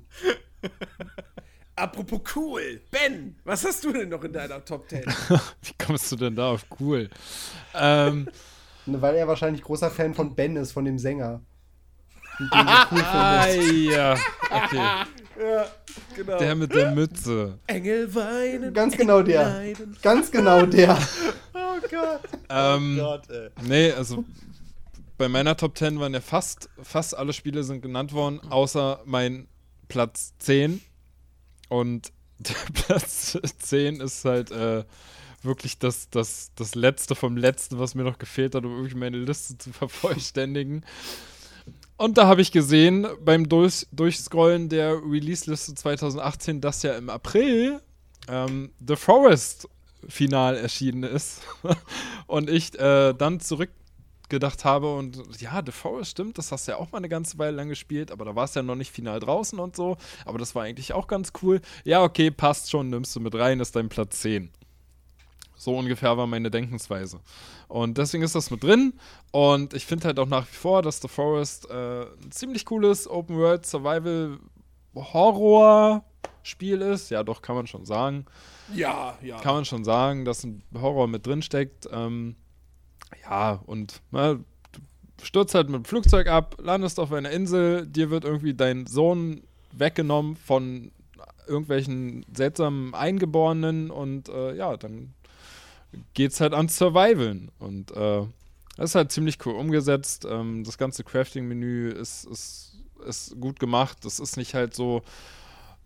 Apropos 1.76 2.22
cool, 2.36 2.80
Ben, 2.90 3.36
was 3.44 3.66
hast 3.66 3.84
du 3.84 3.92
denn 3.92 4.08
noch 4.08 4.24
in 4.24 4.32
deiner 4.32 4.64
Top 4.64 4.90
10? 4.90 5.04
Wie 5.62 5.74
kommst 5.78 6.10
du 6.12 6.16
denn 6.16 6.36
da 6.36 6.52
auf 6.52 6.66
cool? 6.80 7.10
ähm, 7.76 8.30
Weil 8.86 9.16
er 9.16 9.28
wahrscheinlich 9.28 9.62
großer 9.62 9.92
Fan 9.92 10.14
von 10.14 10.36
Ben 10.36 10.56
ist, 10.56 10.72
von 10.72 10.86
dem 10.86 10.98
Sänger 10.98 11.42
cool 12.40 12.50
ah, 12.52 13.48
ja. 13.48 14.14
Okay. 14.50 14.76
Ja, 15.40 15.68
genau. 16.16 16.38
Der 16.38 16.56
mit 16.56 16.74
der 16.74 16.92
Mütze. 16.92 17.60
Engel 17.68 18.14
weinen. 18.14 18.74
Ganz 18.74 18.98
genau 18.98 19.22
der. 19.22 19.44
Leiden. 19.44 19.98
Ganz 20.02 20.32
genau 20.32 20.66
der. 20.66 20.98
oh 21.54 21.80
Gott. 21.90 22.22
Ähm, 22.50 22.98
oh 23.00 23.04
Gott, 23.04 23.30
ey. 23.30 23.50
Nee, 23.64 23.92
also 23.92 24.24
bei 25.18 25.28
meiner 25.28 25.58
Top 25.58 25.78
10 25.78 26.00
waren 26.00 26.14
ja 26.14 26.22
fast, 26.22 26.70
fast 26.82 27.18
alle 27.18 27.34
Spiele 27.34 27.64
sind 27.64 27.82
genannt 27.82 28.14
worden, 28.14 28.40
außer 28.50 29.02
mein 29.06 29.48
Platz 29.88 30.34
10. 30.40 30.82
Und 31.70 32.12
der 32.40 32.54
Platz 32.74 33.38
10 33.60 34.00
ist 34.00 34.26
halt 34.26 34.52
äh, 34.52 34.84
wirklich 35.42 35.80
das, 35.80 36.10
das, 36.10 36.52
das 36.56 36.76
Letzte 36.76 37.16
vom 37.16 37.38
Letzten, 37.38 37.80
was 37.80 37.96
mir 37.96 38.04
noch 38.04 38.18
gefehlt 38.20 38.56
hat, 38.56 38.64
um 38.64 38.76
wirklich 38.76 38.96
meine 38.96 39.18
Liste 39.18 39.58
zu 39.58 39.72
vervollständigen. 39.74 40.86
Und 41.98 42.20
da 42.20 42.28
habe 42.28 42.42
ich 42.42 42.52
gesehen 42.52 43.08
beim 43.26 43.50
Durch 43.50 43.88
Durchscrollen 43.92 44.70
der 44.70 45.02
Release-Liste 45.04 45.74
2018, 45.74 46.62
dass 46.62 46.84
ja 46.84 46.96
im 46.96 47.10
April 47.10 47.82
ähm, 48.28 48.72
The 48.86 48.96
Forest 48.96 49.68
final 50.08 50.56
erschienen 50.56 51.04
ist. 51.04 51.42
und 52.28 52.52
ich 52.52 52.78
äh, 52.80 53.14
dann 53.14 53.40
zurückgedacht 53.40 54.64
habe 54.64 54.94
und 54.94 55.42
ja, 55.42 55.62
The 55.66 55.72
Forest 55.72 56.12
stimmt, 56.12 56.38
das 56.38 56.52
hast 56.52 56.68
du 56.68 56.74
ja 56.74 56.78
auch 56.78 56.92
mal 56.92 57.00
eine 57.00 57.10
ganze 57.10 57.40
Weile 57.40 57.58
lang 57.58 57.70
gespielt, 57.70 58.12
aber 58.12 58.26
da 58.26 58.36
war 58.36 58.46
es 58.46 58.54
ja 58.54 58.62
noch 58.62 58.76
nicht 58.76 58.92
final 58.92 59.20
draußen 59.20 59.58
und 59.58 59.76
so. 59.76 59.98
Aber 60.24 60.38
das 60.38 60.54
war 60.54 60.64
eigentlich 60.64 60.94
auch 60.94 61.08
ganz 61.08 61.34
cool. 61.42 61.62
Ja, 61.84 62.04
okay, 62.04 62.30
passt 62.30 62.70
schon, 62.70 62.92
nimmst 62.92 63.16
du 63.16 63.22
mit 63.22 63.34
rein, 63.34 63.60
ist 63.60 63.76
dein 63.76 63.90
Platz 63.90 64.20
10. 64.22 64.52
So 65.58 65.76
ungefähr 65.76 66.16
war 66.18 66.28
meine 66.28 66.52
Denkensweise. 66.52 67.20
Und 67.68 67.98
deswegen 67.98 68.24
ist 68.24 68.36
das 68.36 68.52
mit 68.52 68.64
drin. 68.64 68.94
Und 69.32 69.74
ich 69.74 69.86
finde 69.86 70.06
halt 70.06 70.20
auch 70.20 70.28
nach 70.28 70.48
wie 70.48 70.56
vor, 70.56 70.82
dass 70.82 71.02
The 71.02 71.08
Forest 71.08 71.70
äh, 71.70 72.04
ein 72.04 72.32
ziemlich 72.32 72.64
cooles 72.66 73.10
Open 73.10 73.38
World 73.38 73.66
Survival 73.66 74.38
Horror 74.96 76.04
Spiel 76.44 76.82
ist. 76.82 77.10
Ja, 77.10 77.24
doch, 77.24 77.42
kann 77.42 77.56
man 77.56 77.68
schon 77.68 77.86
sagen. 77.86 78.26
Ja, 78.74 79.18
ja. 79.22 79.40
Kann 79.40 79.56
man 79.56 79.66
schon 79.66 79.84
sagen, 79.84 80.26
dass 80.26 80.44
ein 80.44 80.64
Horror 80.74 81.08
mit 81.08 81.26
drin 81.26 81.42
steckt. 81.42 81.90
Ähm, 81.92 82.36
ja, 83.24 83.60
und 83.66 84.02
na, 84.12 84.34
ne, 84.34 84.44
du 85.18 85.26
stürzt 85.26 85.56
halt 85.56 85.70
mit 85.70 85.84
dem 85.84 85.86
Flugzeug 85.86 86.28
ab, 86.28 86.56
landest 86.60 87.00
auf 87.00 87.12
einer 87.12 87.32
Insel, 87.32 87.88
dir 87.88 88.10
wird 88.10 88.24
irgendwie 88.24 88.54
dein 88.54 88.86
Sohn 88.86 89.42
weggenommen 89.72 90.36
von 90.36 90.92
irgendwelchen 91.48 92.26
seltsamen 92.34 92.94
Eingeborenen 92.94 93.90
und 93.90 94.30
äh, 94.30 94.56
ja, 94.56 94.76
dann 94.78 95.14
geht's 96.14 96.40
halt 96.40 96.54
an 96.54 96.70
Survivalen. 96.70 97.52
Und 97.60 97.92
äh, 97.92 98.26
das 98.78 98.92
ist 98.92 98.96
halt 98.96 99.12
ziemlich 99.12 99.44
cool 99.46 99.56
umgesetzt. 99.56 100.26
Ähm, 100.30 100.64
das 100.64 100.78
ganze 100.78 101.04
Crafting-Menü 101.04 101.90
ist, 101.90 102.26
ist, 102.26 102.78
ist 103.06 103.40
gut 103.40 103.60
gemacht. 103.60 103.98
Das 104.04 104.20
ist 104.20 104.38
nicht 104.38 104.54
halt 104.54 104.74
so 104.74 105.02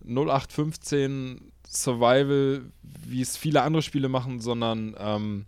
0815 0.04 1.52
Survival, 1.68 2.62
wie 2.82 3.22
es 3.22 3.36
viele 3.36 3.62
andere 3.62 3.82
Spiele 3.82 4.08
machen, 4.08 4.40
sondern 4.40 4.94
ähm, 4.98 5.46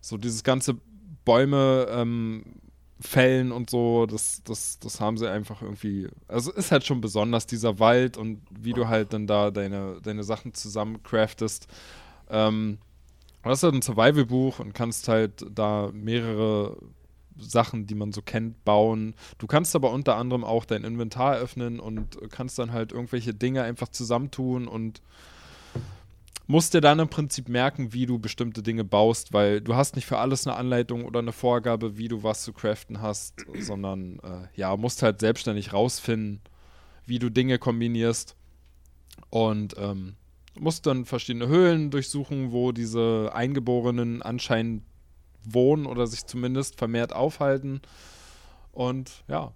so 0.00 0.16
dieses 0.16 0.42
ganze 0.42 0.76
Bäume 1.24 1.86
ähm, 1.90 2.44
fällen 3.00 3.52
und 3.52 3.68
so, 3.68 4.06
das, 4.06 4.42
das, 4.44 4.78
das 4.78 5.00
haben 5.00 5.18
sie 5.18 5.30
einfach 5.30 5.62
irgendwie. 5.62 6.08
Also 6.28 6.52
ist 6.52 6.72
halt 6.72 6.84
schon 6.84 7.00
besonders, 7.00 7.46
dieser 7.46 7.78
Wald 7.78 8.16
und 8.16 8.40
wie 8.50 8.72
du 8.72 8.88
halt 8.88 9.12
dann 9.12 9.26
da 9.26 9.50
deine, 9.50 10.00
deine 10.02 10.24
Sachen 10.24 10.54
zusammen 10.54 11.02
craftest. 11.02 11.68
Ähm, 12.30 12.78
Du 13.46 13.52
hast 13.52 13.62
halt 13.62 13.74
ein 13.74 13.82
Survival-Buch 13.82 14.58
und 14.58 14.72
kannst 14.72 15.06
halt 15.06 15.46
da 15.48 15.90
mehrere 15.92 16.78
Sachen, 17.38 17.86
die 17.86 17.94
man 17.94 18.10
so 18.10 18.20
kennt, 18.20 18.64
bauen. 18.64 19.14
Du 19.38 19.46
kannst 19.46 19.76
aber 19.76 19.92
unter 19.92 20.16
anderem 20.16 20.42
auch 20.42 20.64
dein 20.64 20.82
Inventar 20.82 21.36
öffnen 21.36 21.78
und 21.78 22.18
kannst 22.32 22.58
dann 22.58 22.72
halt 22.72 22.90
irgendwelche 22.90 23.34
Dinge 23.34 23.62
einfach 23.62 23.86
zusammentun 23.86 24.66
und 24.66 25.00
musst 26.48 26.74
dir 26.74 26.80
dann 26.80 26.98
im 26.98 27.08
Prinzip 27.08 27.48
merken, 27.48 27.92
wie 27.92 28.06
du 28.06 28.18
bestimmte 28.18 28.64
Dinge 28.64 28.82
baust, 28.82 29.32
weil 29.32 29.60
du 29.60 29.76
hast 29.76 29.94
nicht 29.94 30.06
für 30.06 30.18
alles 30.18 30.44
eine 30.44 30.56
Anleitung 30.56 31.04
oder 31.04 31.20
eine 31.20 31.30
Vorgabe, 31.30 31.96
wie 31.96 32.08
du 32.08 32.24
was 32.24 32.42
zu 32.42 32.52
craften 32.52 33.00
hast, 33.00 33.46
sondern 33.60 34.18
äh, 34.24 34.48
ja, 34.56 34.76
musst 34.76 35.04
halt 35.04 35.20
selbstständig 35.20 35.72
rausfinden, 35.72 36.40
wie 37.06 37.20
du 37.20 37.30
Dinge 37.30 37.60
kombinierst 37.60 38.34
und 39.30 39.76
ähm, 39.78 40.16
musst 40.60 40.86
dann 40.86 41.04
verschiedene 41.04 41.48
Höhlen 41.48 41.90
durchsuchen, 41.90 42.52
wo 42.52 42.72
diese 42.72 43.30
Eingeborenen 43.34 44.22
anscheinend 44.22 44.82
wohnen 45.44 45.86
oder 45.86 46.06
sich 46.06 46.26
zumindest 46.26 46.76
vermehrt 46.76 47.12
aufhalten. 47.12 47.80
Und 48.72 49.24
ja, 49.28 49.52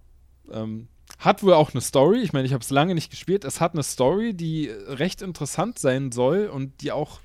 ähm, 0.50 0.88
hat 1.18 1.42
wohl 1.42 1.54
auch 1.54 1.72
eine 1.72 1.80
Story. 1.80 2.20
Ich 2.20 2.32
meine, 2.32 2.46
ich 2.46 2.52
habe 2.52 2.62
es 2.62 2.70
lange 2.70 2.94
nicht 2.94 3.10
gespielt. 3.10 3.44
Es 3.44 3.60
hat 3.60 3.74
eine 3.74 3.82
Story, 3.82 4.34
die 4.34 4.68
recht 4.68 5.22
interessant 5.22 5.78
sein 5.78 6.12
soll 6.12 6.46
und 6.46 6.80
die 6.80 6.92
auch 6.92 7.20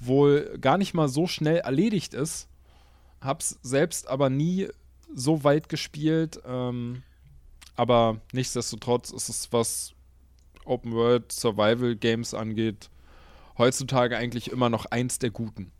wohl 0.00 0.58
gar 0.60 0.78
nicht 0.78 0.94
mal 0.94 1.08
so 1.08 1.26
schnell 1.26 1.58
erledigt 1.58 2.14
ist. 2.14 2.48
Hab's 3.20 3.58
selbst 3.62 4.08
aber 4.08 4.30
nie 4.30 4.68
so 5.14 5.44
weit 5.44 5.68
gespielt. 5.68 6.40
Ähm, 6.46 7.02
aber 7.76 8.20
nichtsdestotrotz 8.32 9.10
ist 9.10 9.28
es, 9.28 9.52
was 9.52 9.94
Open 10.64 10.92
World 10.92 11.32
Survival 11.32 11.96
Games 11.96 12.34
angeht, 12.34 12.88
heutzutage 13.58 14.16
eigentlich 14.16 14.50
immer 14.50 14.70
noch 14.70 14.86
eins 14.86 15.18
der 15.18 15.30
guten. 15.30 15.72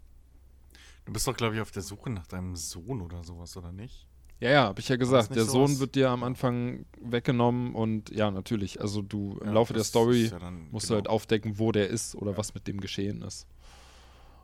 Du 1.05 1.13
bist 1.13 1.27
doch, 1.27 1.37
glaube 1.37 1.55
ich, 1.55 1.61
auf 1.61 1.71
der 1.71 1.83
Suche 1.83 2.11
nach 2.11 2.27
deinem 2.27 2.57
Sohn 2.57 3.03
oder 3.03 3.23
sowas, 3.25 3.57
oder 3.57 3.73
nicht? 3.73 4.07
Ja, 4.41 4.51
ja, 4.51 4.63
habe 4.65 4.81
ich 4.81 4.89
ja 4.89 4.97
gesagt. 4.97 5.35
Der 5.35 5.45
Sohn 5.45 5.79
wird 5.79 5.95
dir 5.95 6.11
am 6.11 6.23
Anfang 6.23 6.87
weggenommen 7.01 7.75
und 7.75 8.11
ja, 8.11 8.31
natürlich. 8.31 8.81
Also 8.81 9.01
du 9.01 9.39
im 9.41 9.49
ja, 9.49 9.53
Laufe 9.53 9.73
der 9.75 9.85
Story 9.85 10.27
ja 10.27 10.51
musst 10.51 10.89
genau. 10.89 10.95
du 10.95 10.95
halt 10.97 11.09
aufdecken, 11.09 11.59
wo 11.59 11.73
der 11.73 11.89
ist 11.89 12.15
oder 12.15 12.33
ja. 12.33 12.37
was 12.37 12.55
mit 12.55 12.67
dem 12.67 12.81
geschehen 12.81 13.23
ist. 13.23 13.47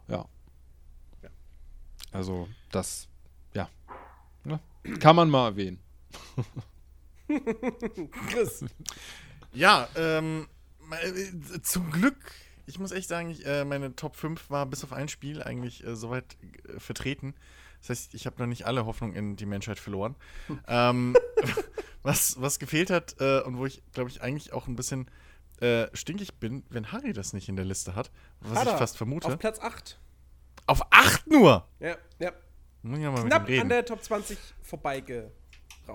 Ja. 0.08 0.26
Also 2.12 2.48
das, 2.70 3.08
ja. 3.54 3.68
Ne? 4.44 4.60
Kann 4.98 5.16
man 5.16 5.30
mal 5.30 5.48
erwähnen. 5.48 5.78
Chris. 8.28 8.64
Ja, 9.52 9.88
ähm, 9.96 10.48
äh, 10.90 11.60
zum 11.62 11.90
Glück 11.90 12.32
ich 12.70 12.78
muss 12.78 12.92
echt 12.92 13.08
sagen, 13.08 13.30
ich, 13.30 13.44
äh, 13.44 13.64
meine 13.64 13.94
Top 13.96 14.16
5 14.16 14.48
war 14.48 14.64
bis 14.66 14.84
auf 14.84 14.92
ein 14.92 15.08
Spiel 15.08 15.42
eigentlich 15.42 15.84
äh, 15.84 15.96
soweit 15.96 16.36
äh, 16.68 16.78
vertreten. 16.78 17.34
Das 17.80 17.90
heißt, 17.90 18.14
ich 18.14 18.26
habe 18.26 18.36
noch 18.38 18.46
nicht 18.46 18.66
alle 18.66 18.86
Hoffnung 18.86 19.12
in 19.12 19.36
die 19.36 19.46
Menschheit 19.46 19.78
verloren. 19.78 20.14
ähm, 20.68 21.16
was, 22.02 22.40
was 22.40 22.58
gefehlt 22.58 22.90
hat 22.90 23.16
äh, 23.20 23.40
und 23.40 23.58
wo 23.58 23.66
ich, 23.66 23.82
glaube 23.92 24.08
ich, 24.08 24.22
eigentlich 24.22 24.52
auch 24.52 24.68
ein 24.68 24.76
bisschen 24.76 25.10
äh, 25.60 25.88
stinkig 25.92 26.34
bin, 26.34 26.64
wenn 26.70 26.92
Harry 26.92 27.12
das 27.12 27.32
nicht 27.32 27.48
in 27.48 27.56
der 27.56 27.64
Liste 27.64 27.94
hat, 27.94 28.10
was 28.40 28.60
hat 28.60 28.68
ich 28.68 28.74
fast 28.74 28.96
vermute. 28.96 29.28
Auf 29.28 29.38
Platz 29.38 29.58
8. 29.58 29.98
Auf 30.66 30.80
8 30.90 31.26
nur? 31.26 31.66
Ja, 31.80 31.96
ja. 32.18 32.32
ja 32.82 33.12
Knapp 33.24 33.48
an 33.48 33.68
der 33.68 33.84
Top 33.84 34.02
20 34.02 34.38
vorbeigeraucht. 34.62 35.32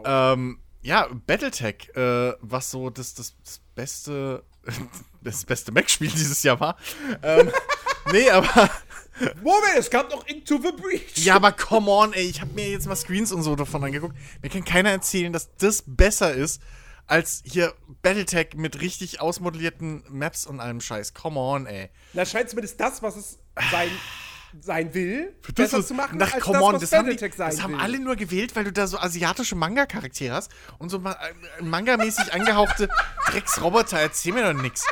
Ähm, 0.04 0.60
ja, 0.82 1.08
Battletech, 1.26 1.90
äh, 1.96 2.34
was 2.42 2.70
so 2.70 2.92
das, 2.92 3.16
das, 3.16 3.36
das 3.44 3.60
beste 3.74 4.44
das 5.22 5.46
beste 5.46 5.72
Mac-Spiel 5.72 6.10
dieses 6.10 6.42
Jahr 6.44 6.60
war. 6.60 6.78
Ähm, 7.24 7.52
nee, 8.12 8.30
aber. 8.30 8.70
Moment, 9.42 9.78
es 9.78 9.90
gab 9.90 10.12
noch 10.12 10.28
Into 10.28 10.58
the 10.62 10.72
Breach. 10.74 11.18
Ja, 11.24 11.36
aber 11.36 11.54
come 11.54 11.90
on, 11.90 12.12
ey. 12.12 12.26
Ich 12.26 12.42
habe 12.42 12.52
mir 12.54 12.70
jetzt 12.70 12.86
mal 12.86 12.98
Screens 12.98 13.32
und 13.32 13.44
so 13.44 13.56
davon 13.56 13.84
angeguckt. 13.84 14.16
Mir 14.42 14.50
kann 14.50 14.66
keiner 14.66 14.90
erzählen, 14.92 15.32
dass 15.32 15.56
das 15.56 15.84
besser 15.88 16.34
ist 16.34 16.62
als 17.08 17.42
hier 17.46 17.74
Battletech 18.02 18.56
mit 18.56 18.82
richtig 18.82 19.22
ausmodellierten 19.22 20.04
Maps 20.10 20.46
und 20.46 20.60
allem 20.60 20.82
Scheiß. 20.82 21.14
Come 21.14 21.40
on, 21.40 21.66
ey. 21.66 21.90
Na, 22.14 22.26
scheint 22.26 22.50
zumindest 22.50 22.80
das, 22.80 23.02
was 23.02 23.16
es 23.16 23.40
sein 23.72 23.90
sein 24.62 24.94
will, 24.94 25.34
Für 25.42 25.54
besser 25.54 25.86
zu 25.86 25.94
machen, 25.94 26.18
nach, 26.18 26.34
als 26.34 26.44
come 26.44 26.60
das, 26.60 26.64
on, 26.64 26.80
das 26.80 26.92
haben, 26.92 27.10
die, 27.10 27.18
das 27.18 27.62
haben 27.62 27.80
alle 27.80 28.00
nur 28.00 28.16
gewählt, 28.16 28.56
weil 28.56 28.66
du 28.66 28.72
da 28.72 28.88
so 28.88 28.98
asiatische 28.98 29.56
Manga-Charaktere 29.56 30.34
hast 30.34 30.52
und 30.78 30.90
so 30.90 30.98
äh, 30.98 31.64
Manga-mäßig 31.64 32.34
angehauchte 32.34 32.90
Drecksroboter. 33.28 34.00
Erzähl 34.00 34.34
mir 34.34 34.54
doch 34.54 34.62
nix. 34.62 34.86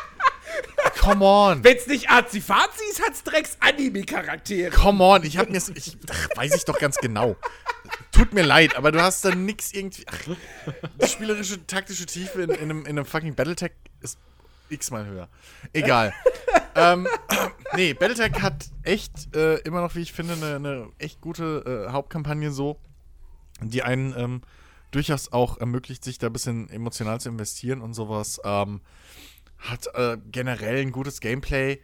Come 1.00 1.26
on. 1.26 1.64
Wenn's 1.64 1.88
nicht 1.88 2.10
Azifazi 2.10 2.84
ist, 2.92 3.02
hat's 3.02 3.24
Drecks-Anime-Charaktere. 3.24 4.72
Come 4.72 5.04
on, 5.04 5.24
ich 5.24 5.38
hab 5.38 5.50
mir 5.50 5.62
ich, 5.76 5.98
ach, 6.10 6.38
weiß 6.38 6.56
ich 6.56 6.66
doch 6.66 6.78
ganz 6.78 6.98
genau. 6.98 7.36
Tut 8.12 8.34
mir 8.34 8.44
leid, 8.44 8.76
aber 8.76 8.92
du 8.92 9.02
hast 9.02 9.26
da 9.26 9.34
nix 9.34 9.74
irgendwie. 9.74 10.06
Ach, 10.08 10.18
die 11.02 11.08
spielerische, 11.08 11.66
taktische 11.66 12.06
Tiefe 12.06 12.44
in, 12.44 12.50
in, 12.52 12.60
einem, 12.60 12.82
in 12.82 12.90
einem 12.90 13.06
fucking 13.06 13.36
Battletech 13.36 13.72
ist 14.02 14.18
x-mal 14.70 15.06
höher. 15.06 15.30
Egal. 15.74 16.14
Ähm, 16.76 17.08
nee, 17.76 17.94
Battletech 17.94 18.42
hat 18.42 18.70
echt 18.84 19.36
äh, 19.36 19.56
immer 19.60 19.82
noch, 19.82 19.96
wie 19.96 20.02
ich 20.02 20.14
finde, 20.14 20.34
eine, 20.34 20.56
eine 20.56 20.90
echt 20.98 21.22
gute 21.22 21.86
äh, 21.88 21.92
Hauptkampagne 21.92 22.52
so, 22.52 22.80
die 23.62 23.84
einen 23.84 24.14
ähm, 24.18 24.42
durchaus 24.92 25.32
auch 25.32 25.58
ermöglicht, 25.58 26.04
sich 26.04 26.18
da 26.18 26.28
ein 26.28 26.34
bisschen 26.34 26.70
emotional 26.70 27.20
zu 27.20 27.30
investieren 27.30 27.82
und 27.82 27.94
sowas. 27.94 28.40
Ähm, 28.44 28.82
hat 29.58 29.88
äh, 29.96 30.18
generell 30.32 30.82
ein 30.82 30.92
gutes 30.92 31.20
Gameplay. 31.20 31.80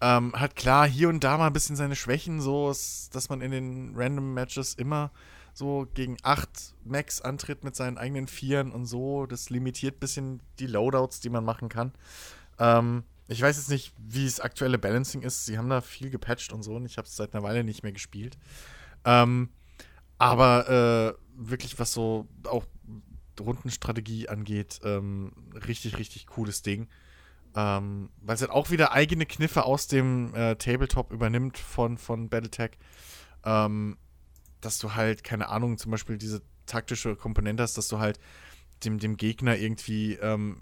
Ähm, 0.00 0.32
hat 0.34 0.56
klar 0.56 0.88
hier 0.88 1.08
und 1.08 1.22
da 1.22 1.36
mal 1.36 1.46
ein 1.46 1.52
bisschen 1.52 1.76
seine 1.76 1.96
Schwächen, 1.96 2.40
so 2.40 2.68
dass 2.68 3.28
man 3.28 3.40
in 3.40 3.50
den 3.50 3.92
Random 3.94 4.34
Matches 4.34 4.74
immer 4.74 5.10
so 5.52 5.86
gegen 5.94 6.16
acht 6.22 6.74
Max 6.84 7.20
antritt 7.20 7.64
mit 7.64 7.76
seinen 7.76 7.98
eigenen 7.98 8.26
Vieren 8.26 8.72
und 8.72 8.86
so. 8.86 9.26
Das 9.26 9.50
limitiert 9.50 9.96
ein 9.96 10.00
bisschen 10.00 10.42
die 10.58 10.66
Loadouts, 10.66 11.20
die 11.20 11.30
man 11.30 11.44
machen 11.44 11.68
kann. 11.68 11.92
Ähm, 12.58 13.04
ich 13.30 13.42
weiß 13.42 13.56
jetzt 13.56 13.70
nicht, 13.70 13.92
wie 13.98 14.24
das 14.24 14.40
aktuelle 14.40 14.78
Balancing 14.78 15.22
ist. 15.22 15.46
Sie 15.46 15.56
haben 15.56 15.68
da 15.68 15.80
viel 15.80 16.10
gepatcht 16.10 16.52
und 16.52 16.62
so 16.62 16.74
und 16.74 16.84
ich 16.84 16.98
habe 16.98 17.06
es 17.06 17.14
seit 17.14 17.32
einer 17.32 17.44
Weile 17.44 17.62
nicht 17.62 17.82
mehr 17.82 17.92
gespielt. 17.92 18.36
Ähm, 19.04 19.50
aber 20.18 21.16
äh, 21.16 21.22
wirklich, 21.36 21.78
was 21.78 21.92
so 21.92 22.28
auch 22.44 22.66
Rundenstrategie 23.38 24.28
angeht, 24.28 24.80
ähm, 24.84 25.32
richtig, 25.66 25.96
richtig 25.98 26.26
cooles 26.26 26.62
Ding. 26.62 26.88
Ähm, 27.54 28.10
Weil 28.20 28.34
es 28.34 28.40
halt 28.42 28.50
auch 28.50 28.70
wieder 28.70 28.92
eigene 28.92 29.26
Kniffe 29.26 29.64
aus 29.64 29.86
dem 29.86 30.34
äh, 30.34 30.56
Tabletop 30.56 31.12
übernimmt 31.12 31.56
von, 31.56 31.98
von 31.98 32.28
Battletech. 32.28 32.72
Ähm, 33.44 33.96
dass 34.60 34.78
du 34.78 34.94
halt, 34.94 35.24
keine 35.24 35.48
Ahnung, 35.48 35.78
zum 35.78 35.90
Beispiel 35.90 36.18
diese 36.18 36.42
taktische 36.66 37.16
Komponente 37.16 37.62
hast, 37.62 37.78
dass 37.78 37.88
du 37.88 37.98
halt 37.98 38.18
dem, 38.84 38.98
dem 38.98 39.16
Gegner 39.16 39.56
irgendwie, 39.56 40.14
ähm, 40.14 40.60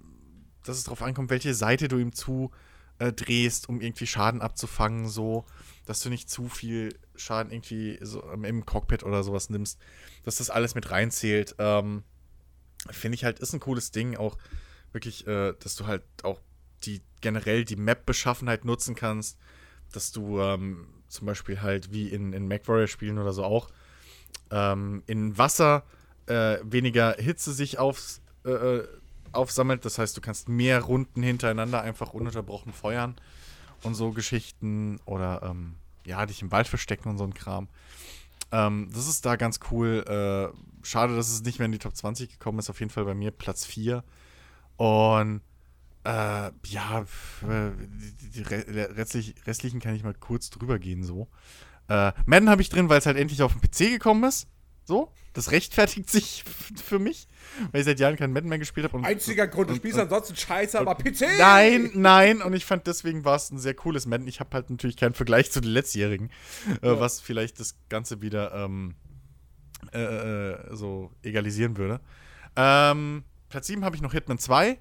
dass 0.69 0.79
es 0.79 0.85
darauf 0.85 1.03
ankommt, 1.03 1.31
welche 1.31 1.55
Seite 1.55 1.89
du 1.89 1.99
ihm 1.99 2.13
zu 2.13 2.51
äh, 2.99 3.13
drehst, 3.13 3.69
um 3.69 3.81
irgendwie 3.81 4.07
Schaden 4.07 4.43
abzufangen, 4.43 5.09
so, 5.09 5.45
dass 5.87 6.01
du 6.01 6.11
nicht 6.11 6.29
zu 6.29 6.49
viel 6.49 6.99
Schaden 7.17 7.53
irgendwie 7.53 7.99
so 8.03 8.21
im 8.33 8.67
Cockpit 8.67 9.03
oder 9.05 9.23
sowas 9.23 9.51
nimmst, 9.51 9.79
dass 10.25 10.37
das 10.37 10.51
alles 10.51 10.75
mit 10.75 10.91
reinzählt. 10.91 11.55
Ähm, 11.59 12.03
Finde 12.91 13.17
ich 13.17 13.25
halt, 13.25 13.39
ist 13.39 13.53
ein 13.53 13.61
cooles 13.61 13.91
Ding, 13.91 14.17
auch 14.17 14.37
wirklich, 14.93 15.27
äh, 15.27 15.55
dass 15.59 15.77
du 15.77 15.87
halt 15.87 16.03
auch 16.23 16.41
die 16.85 17.03
generell 17.21 17.65
die 17.65 17.77
Map-Beschaffenheit 17.77 18.65
nutzen 18.65 18.95
kannst, 18.95 19.39
dass 19.93 20.13
du 20.13 20.41
ähm, 20.41 20.87
zum 21.09 21.27
Beispiel 21.27 21.61
halt 21.61 21.93
wie 21.93 22.09
in, 22.09 22.33
in 22.33 22.47
MacWarrior-Spielen 22.47 23.19
oder 23.19 23.33
so 23.33 23.45
auch 23.45 23.71
ähm, 24.51 25.03
in 25.07 25.37
Wasser 25.37 25.85
äh, 26.27 26.59
weniger 26.63 27.15
Hitze 27.19 27.53
sich 27.53 27.79
aufs, 27.79 28.21
äh, 28.45 28.51
äh, 28.51 28.89
aufsammelt. 29.33 29.85
Das 29.85 29.99
heißt, 29.99 30.17
du 30.17 30.21
kannst 30.21 30.49
mehr 30.49 30.81
Runden 30.81 31.23
hintereinander 31.23 31.81
einfach 31.83 32.13
ununterbrochen 32.13 32.73
feuern 32.73 33.15
und 33.83 33.95
so 33.95 34.13
Geschichten 34.13 35.01
oder 35.05 35.43
ähm, 35.43 35.75
ja, 36.05 36.25
dich 36.27 36.43
im 36.43 36.51
Wald 36.51 36.69
verstecken 36.69 37.09
und 37.09 37.19
so 37.19 37.25
ein 37.25 37.35
Kram. 37.35 37.69
Ähm, 38.51 38.89
das 38.93 39.09
ist 39.09 39.27
da 39.27 39.37
ganz 39.37 39.61
cool. 39.71 40.05
Äh, 40.07 40.87
schade, 40.87 41.15
dass 41.17 41.29
es 41.29 41.43
nicht 41.43 41.59
mehr 41.59 41.67
in 41.67 41.73
die 41.73 41.79
Top 41.79 41.95
20 41.95 42.31
gekommen 42.31 42.59
ist. 42.59 42.71
Auf 42.71 42.81
jeden 42.81 42.91
Fall 42.91 43.05
bei 43.05 43.15
mir 43.15 43.31
Platz 43.31 43.67
4. 43.67 44.03
Und 44.77 45.43
äh, 46.05 46.51
ja, 46.65 47.05
die, 47.43 48.43
die 48.43 48.43
restlich, 48.43 49.35
restlichen 49.47 49.81
kann 49.81 49.95
ich 49.95 50.05
mal 50.05 50.15
kurz 50.15 50.51
drüber 50.51 50.79
gehen 50.79 51.05
so. 51.05 51.29
Äh, 51.89 52.13
Madden 52.27 52.49
habe 52.49 52.63
ich 52.63 52.69
drin, 52.69 52.89
weil 52.89 52.99
es 52.99 53.07
halt 53.07 53.17
endlich 53.17 53.43
auf 53.43 53.53
den 53.53 53.61
PC 53.61 53.91
gekommen 53.91 54.25
ist. 54.25 54.47
So, 54.89 55.13
das 55.35 55.51
rechtfertigt 55.51 56.09
sich 56.09 56.45
für 56.83 56.99
mich, 56.99 57.29
weil 57.73 57.83
ich 57.83 57.85
seit 57.85 58.01
Jahren 58.01 58.17
kein 58.17 58.33
Madden 58.33 58.49
mehr 58.49 58.59
gespielt 58.59 58.91
habe. 58.91 59.05
Einziger 59.05 59.47
Grund, 59.47 59.69
du 59.69 59.75
spielst 59.75 59.99
ansonsten 59.99 60.35
scheiße, 60.35 60.81
aber 60.81 60.95
PC! 60.95 61.27
Nein, 61.39 61.91
nein, 61.93 62.41
und 62.41 62.55
ich 62.55 62.65
fand 62.65 62.87
deswegen 62.87 63.23
war 63.23 63.37
es 63.37 63.51
ein 63.51 63.59
sehr 63.59 63.75
cooles 63.75 64.07
Madden. 64.07 64.27
Ich 64.27 64.41
habe 64.41 64.49
halt 64.55 64.71
natürlich 64.71 64.97
keinen 64.97 65.13
Vergleich 65.13 65.53
zu 65.53 65.61
den 65.61 65.73
letztjährigen, 65.73 66.31
äh, 66.81 66.87
ja. 66.87 66.99
was 66.99 67.21
vielleicht 67.21 67.61
das 67.61 67.77
Ganze 67.91 68.23
wieder 68.23 68.55
ähm, 68.55 68.95
äh, 69.93 69.99
äh 69.99 70.75
so 70.75 71.11
egalisieren 71.23 71.77
würde. 71.77 72.01
Ähm, 72.57 73.25
Platz 73.51 73.67
7 73.67 73.85
habe 73.85 73.95
ich 73.95 74.01
noch 74.01 74.13
Hitman 74.13 74.39
2, 74.39 74.79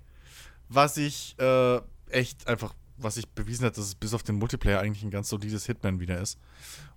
was 0.70 0.96
ich 0.96 1.36
äh, 1.38 1.82
echt 2.10 2.48
einfach, 2.48 2.74
was 2.96 3.18
ich 3.18 3.28
bewiesen 3.28 3.66
hat, 3.66 3.78
dass 3.78 3.84
es 3.84 3.96
bis 3.96 4.14
auf 4.14 4.24
den 4.24 4.36
Multiplayer 4.36 4.80
eigentlich 4.80 5.04
ein 5.04 5.12
ganz 5.12 5.28
solides 5.28 5.66
Hitman 5.66 6.00
wieder 6.00 6.18
ist 6.22 6.40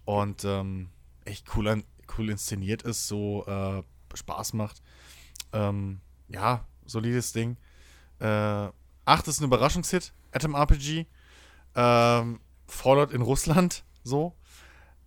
und 0.04 0.44
ähm, 0.44 0.90
echt 1.24 1.56
cool, 1.56 1.66
an, 1.66 1.82
cool 2.16 2.30
inszeniert 2.30 2.82
ist. 2.82 3.08
So, 3.08 3.44
äh, 3.46 3.82
Spaß 4.16 4.54
macht. 4.54 4.82
Ähm, 5.52 6.00
ja, 6.28 6.64
solides 6.86 7.32
Ding. 7.32 7.56
Äh, 8.18 8.68
8 9.04 9.28
ist 9.28 9.40
ein 9.40 9.44
Überraschungshit, 9.44 10.12
Atom 10.32 10.54
RPG. 10.54 11.06
Ähm, 11.74 12.40
Fallout 12.66 13.12
in 13.12 13.22
Russland, 13.22 13.84
so. 14.04 14.34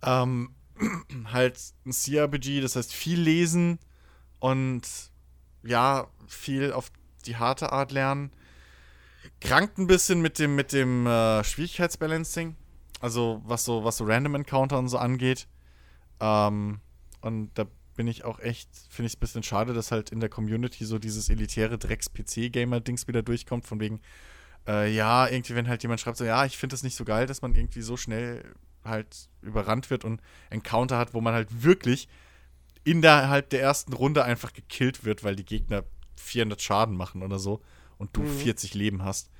Ähm, 0.02 0.54
halt 1.32 1.58
ein 1.86 1.92
CRPG, 1.92 2.60
das 2.60 2.76
heißt 2.76 2.92
viel 2.92 3.20
lesen 3.20 3.78
und 4.40 4.82
ja, 5.62 6.08
viel 6.26 6.72
auf 6.72 6.90
die 7.26 7.36
harte 7.36 7.72
Art 7.72 7.92
lernen. 7.92 8.30
Krankt 9.40 9.78
ein 9.78 9.86
bisschen 9.86 10.20
mit 10.20 10.38
dem, 10.38 10.54
mit 10.54 10.72
dem 10.72 11.06
äh, 11.06 11.42
Schwierigkeitsbalancing. 11.42 12.56
Also 13.00 13.40
was 13.44 13.64
so, 13.64 13.84
was 13.84 13.96
so 13.96 14.04
Random 14.04 14.34
Encounter 14.34 14.78
und 14.78 14.88
so 14.88 14.98
angeht. 14.98 15.46
Ähm, 16.20 16.80
und 17.24 17.50
da 17.54 17.64
bin 17.96 18.06
ich 18.06 18.24
auch 18.24 18.38
echt, 18.38 18.68
finde 18.90 19.06
ich 19.06 19.14
es 19.14 19.16
ein 19.16 19.20
bisschen 19.20 19.42
schade, 19.42 19.72
dass 19.72 19.90
halt 19.90 20.10
in 20.10 20.20
der 20.20 20.28
Community 20.28 20.84
so 20.84 20.98
dieses 20.98 21.30
elitäre 21.30 21.78
Drecks-PC-Gamer-Dings 21.78 23.08
wieder 23.08 23.22
durchkommt, 23.22 23.64
von 23.64 23.80
wegen, 23.80 24.00
äh, 24.66 24.94
ja, 24.94 25.26
irgendwie, 25.26 25.54
wenn 25.54 25.68
halt 25.68 25.82
jemand 25.82 26.00
schreibt, 26.00 26.18
so, 26.18 26.24
ja, 26.24 26.44
ich 26.44 26.58
finde 26.58 26.74
das 26.74 26.82
nicht 26.82 26.96
so 26.96 27.04
geil, 27.04 27.26
dass 27.26 27.40
man 27.40 27.54
irgendwie 27.54 27.80
so 27.80 27.96
schnell 27.96 28.44
halt 28.84 29.30
überrannt 29.40 29.88
wird 29.88 30.04
und 30.04 30.20
Encounter 30.50 30.98
hat, 30.98 31.14
wo 31.14 31.22
man 31.22 31.32
halt 31.32 31.62
wirklich 31.62 32.08
innerhalb 32.84 33.48
der 33.48 33.62
ersten 33.62 33.94
Runde 33.94 34.22
einfach 34.22 34.52
gekillt 34.52 35.04
wird, 35.06 35.24
weil 35.24 35.34
die 35.34 35.46
Gegner 35.46 35.84
400 36.16 36.60
Schaden 36.60 36.94
machen 36.94 37.22
oder 37.22 37.38
so 37.38 37.62
und 37.96 38.14
du 38.16 38.20
mhm. 38.20 38.38
40 38.38 38.74
Leben 38.74 39.02
hast. 39.02 39.30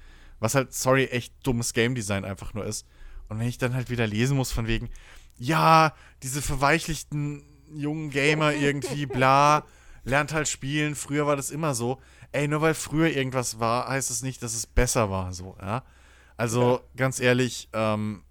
Was 0.41 0.55
halt, 0.55 0.73
sorry, 0.73 1.07
echt 1.07 1.35
dummes 1.43 1.75
Game 1.75 1.95
Design 1.95 2.25
einfach 2.25 2.55
nur 2.55 2.65
ist. 2.65 2.87
Und 3.29 3.39
wenn 3.39 3.49
ich 3.49 3.59
dann 3.59 3.75
halt 3.75 3.91
wieder 3.91 4.07
lesen 4.07 4.39
muss 4.39 4.53
von 4.53 4.67
wegen, 4.67 4.89
ja, 5.37 5.95
diese 6.23 6.41
verweichlichten 6.41 7.45
jungen 7.77 8.11
Gamer 8.11 8.53
irgendwie, 8.53 9.07
bla, 9.07 9.65
lernt 10.05 10.33
halt 10.33 10.49
spielen. 10.49 10.95
Früher 10.95 11.27
war 11.27 11.37
das 11.37 11.51
immer 11.51 11.75
so. 11.75 12.01
Ey, 12.33 12.49
nur 12.49 12.61
weil 12.61 12.75
früher 12.75 13.09
irgendwas 13.09 13.61
war, 13.61 13.89
heißt 13.89 14.11
es 14.11 14.19
das 14.19 14.23
nicht, 14.23 14.43
dass 14.43 14.55
es 14.55 14.67
besser 14.67 15.11
war, 15.11 15.33
so, 15.33 15.57
ja. 15.61 15.85
Also, 16.37 16.73
ja. 16.73 16.81
ganz 16.97 17.21
ehrlich, 17.21 17.69
ähm, 17.73 18.25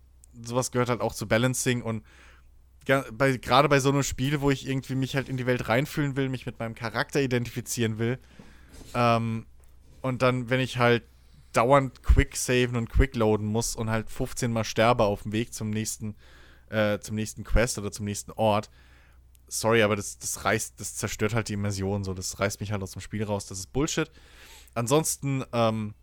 sowas 0.43 0.71
gehört 0.71 0.89
halt 0.89 0.99
auch 0.99 1.13
zu 1.13 1.27
Balancing 1.27 1.81
und 1.81 2.03
bei, 3.13 3.37
gerade 3.37 3.69
bei 3.69 3.79
so 3.79 3.89
einem 3.89 4.03
Spiel, 4.03 4.41
wo 4.41 4.51
ich 4.51 4.67
irgendwie 4.67 4.95
mich 4.95 5.15
halt 5.15 5.29
in 5.29 5.37
die 5.37 5.45
Welt 5.45 5.69
reinfühlen 5.69 6.17
will, 6.17 6.27
mich 6.27 6.45
mit 6.45 6.59
meinem 6.59 6.75
Charakter 6.75 7.21
identifizieren 7.21 7.97
will, 7.97 8.19
ähm, 8.93 9.45
und 10.01 10.21
dann, 10.21 10.49
wenn 10.49 10.59
ich 10.59 10.77
halt 10.77 11.03
dauernd 11.53 12.03
quick 12.03 12.35
saven 12.35 12.75
und 12.75 12.89
quick 12.89 13.15
loaden 13.15 13.47
muss 13.47 13.75
und 13.75 13.89
halt 13.89 14.09
15 14.09 14.51
mal 14.51 14.63
sterbe 14.63 15.03
auf 15.03 15.23
dem 15.23 15.31
Weg 15.31 15.53
zum 15.53 15.69
nächsten, 15.69 16.15
äh, 16.69 16.99
zum 16.99 17.15
nächsten 17.15 17.43
Quest 17.43 17.77
oder 17.77 17.91
zum 17.91 18.05
nächsten 18.05 18.31
Ort, 18.31 18.69
sorry, 19.59 19.83
aber 19.83 19.95
das, 19.95 20.17
das 20.17 20.45
reißt, 20.45 20.79
das 20.79 20.95
zerstört 20.95 21.33
halt 21.33 21.49
die 21.49 21.53
Immersion 21.53 22.03
so. 22.03 22.13
Das 22.13 22.39
reißt 22.39 22.59
mich 22.59 22.71
halt 22.71 22.81
aus 22.83 22.91
dem 22.91 23.01
Spiel 23.01 23.23
raus. 23.23 23.45
Das 23.45 23.59
ist 23.59 23.73
Bullshit. 23.73 24.11
Ansonsten, 24.73 25.43
ähm, 25.53 25.93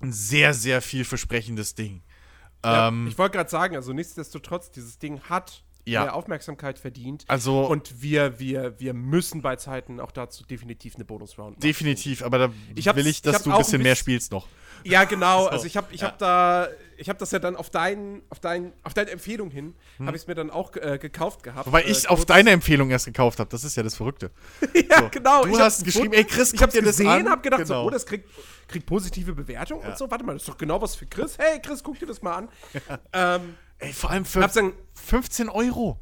ein 0.00 0.12
sehr, 0.12 0.54
sehr 0.54 0.82
vielversprechendes 0.82 1.74
Ding. 1.74 2.02
Ja, 2.64 2.88
ähm, 2.88 3.06
ich 3.06 3.18
wollte 3.18 3.36
gerade 3.36 3.50
sagen, 3.50 3.76
also 3.76 3.92
nichtsdestotrotz, 3.92 4.70
dieses 4.70 4.98
Ding 4.98 5.20
hat 5.22 5.64
ja. 5.90 6.04
mehr 6.04 6.14
Aufmerksamkeit 6.14 6.78
verdient. 6.78 7.24
Also 7.28 7.66
und 7.66 8.02
wir, 8.02 8.38
wir, 8.38 8.78
wir 8.78 8.94
müssen 8.94 9.42
bei 9.42 9.56
Zeiten 9.56 10.00
auch 10.00 10.12
dazu 10.12 10.44
definitiv 10.44 10.96
eine 10.96 11.04
Bonus-Round 11.04 11.56
machen. 11.56 11.60
Definitiv, 11.60 12.22
aber 12.22 12.38
da 12.38 12.50
ich 12.74 12.86
will 12.86 13.06
ich, 13.06 13.22
dass 13.22 13.38
ich 13.38 13.42
du 13.42 13.52
ein 13.52 13.58
bisschen 13.58 13.82
mehr 13.82 13.96
spielst 13.96 14.32
noch. 14.32 14.46
Ja, 14.84 15.04
genau. 15.04 15.44
So. 15.44 15.48
Also 15.50 15.66
ich 15.66 15.76
habe 15.76 15.88
ich 15.92 16.00
ja. 16.00 16.08
hab 16.08 16.18
da, 16.18 16.68
ich 16.96 17.08
habe 17.08 17.18
das 17.18 17.30
ja 17.30 17.38
dann 17.38 17.56
auf, 17.56 17.70
dein, 17.70 18.22
auf, 18.30 18.40
dein, 18.40 18.72
auf 18.82 18.94
deine 18.94 19.10
Empfehlung 19.10 19.50
hin, 19.50 19.74
hm. 19.98 20.06
habe 20.06 20.16
ich 20.16 20.22
es 20.22 20.26
mir 20.26 20.34
dann 20.34 20.50
auch 20.50 20.74
äh, 20.76 20.98
gekauft 20.98 21.42
gehabt. 21.42 21.66
Wobei 21.66 21.82
äh, 21.82 21.90
ich 21.90 22.08
auf 22.08 22.24
deine 22.24 22.50
Empfehlung 22.50 22.90
erst 22.90 23.06
gekauft 23.06 23.40
habe. 23.40 23.50
Das 23.50 23.64
ist 23.64 23.76
ja 23.76 23.82
das 23.82 23.94
Verrückte. 23.94 24.30
ja, 24.74 25.00
so. 25.00 25.08
genau. 25.10 25.44
Du 25.44 25.50
ich 25.50 25.58
hast 25.58 25.84
geschrieben, 25.84 26.12
ey 26.12 26.24
Chris, 26.24 26.52
ich 26.52 26.62
habe 26.62 26.72
dir 26.72 26.82
das 26.82 26.96
gesehen, 26.96 27.28
habe 27.28 27.42
gedacht, 27.42 27.62
genau. 27.62 27.82
so, 27.82 27.86
oh, 27.88 27.90
das 27.90 28.06
kriegt, 28.06 28.28
kriegt 28.68 28.86
positive 28.86 29.34
Bewertung 29.34 29.82
ja. 29.82 29.88
und 29.88 29.98
so. 29.98 30.10
Warte 30.10 30.24
mal, 30.24 30.32
das 30.34 30.42
ist 30.42 30.48
doch 30.48 30.58
genau 30.58 30.80
was 30.80 30.94
für 30.94 31.06
Chris. 31.06 31.36
Hey, 31.38 31.60
Chris, 31.60 31.82
guck 31.82 31.98
dir 31.98 32.06
das 32.06 32.22
mal 32.22 32.36
an. 32.36 32.48
ähm, 33.12 33.54
ey, 33.80 33.92
vor 33.92 34.10
allem 34.10 34.24
für 34.24 34.40
dann, 34.40 34.72
15 34.94 35.48
Euro. 35.48 35.98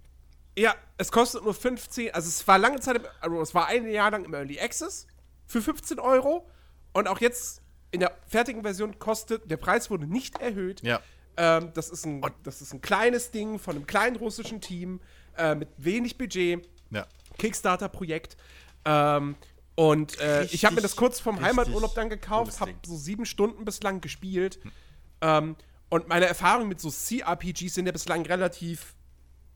Ja, 0.56 0.74
es 0.96 1.12
kostet 1.12 1.44
nur 1.44 1.54
15, 1.54 2.12
also 2.12 2.28
es 2.28 2.46
war 2.46 2.58
lange 2.58 2.80
Zeit, 2.80 3.00
also 3.20 3.40
es 3.40 3.54
war 3.54 3.66
ein 3.66 3.88
Jahr 3.88 4.10
lang 4.10 4.24
im 4.24 4.34
Early 4.34 4.58
Access 4.58 5.06
für 5.46 5.62
15 5.62 5.98
Euro 5.98 6.48
und 6.92 7.06
auch 7.08 7.20
jetzt 7.20 7.62
in 7.90 8.00
der 8.00 8.16
fertigen 8.26 8.62
Version 8.62 8.98
kostet, 8.98 9.50
der 9.50 9.56
Preis 9.56 9.90
wurde 9.90 10.06
nicht 10.06 10.38
erhöht. 10.40 10.82
Ja. 10.82 11.00
Ähm, 11.36 11.70
das, 11.74 11.90
ist 11.90 12.04
ein, 12.04 12.20
das 12.42 12.60
ist 12.60 12.74
ein 12.74 12.80
kleines 12.80 13.30
Ding 13.30 13.58
von 13.58 13.76
einem 13.76 13.86
kleinen 13.86 14.16
russischen 14.16 14.60
Team 14.60 15.00
äh, 15.36 15.54
mit 15.54 15.68
wenig 15.76 16.18
Budget. 16.18 16.68
Ja. 16.90 17.06
Kickstarter-Projekt. 17.38 18.36
Ähm, 18.84 19.36
und 19.76 20.18
äh, 20.20 20.44
ich 20.46 20.64
habe 20.64 20.74
mir 20.74 20.80
das 20.80 20.96
kurz 20.96 21.20
vom 21.20 21.40
Heimaturlaub 21.40 21.94
dann 21.94 22.10
gekauft, 22.10 22.60
habe 22.60 22.74
so 22.84 22.96
sieben 22.96 23.24
Stunden 23.24 23.64
bislang 23.64 24.00
gespielt. 24.00 24.58
Hm. 24.62 24.72
Ähm, 25.20 25.56
und 25.88 26.08
meine 26.08 26.26
Erfahrungen 26.26 26.68
mit 26.68 26.80
so 26.80 26.90
CRPGs 26.90 27.74
sind 27.74 27.86
ja 27.86 27.92
bislang 27.92 28.26
relativ 28.26 28.94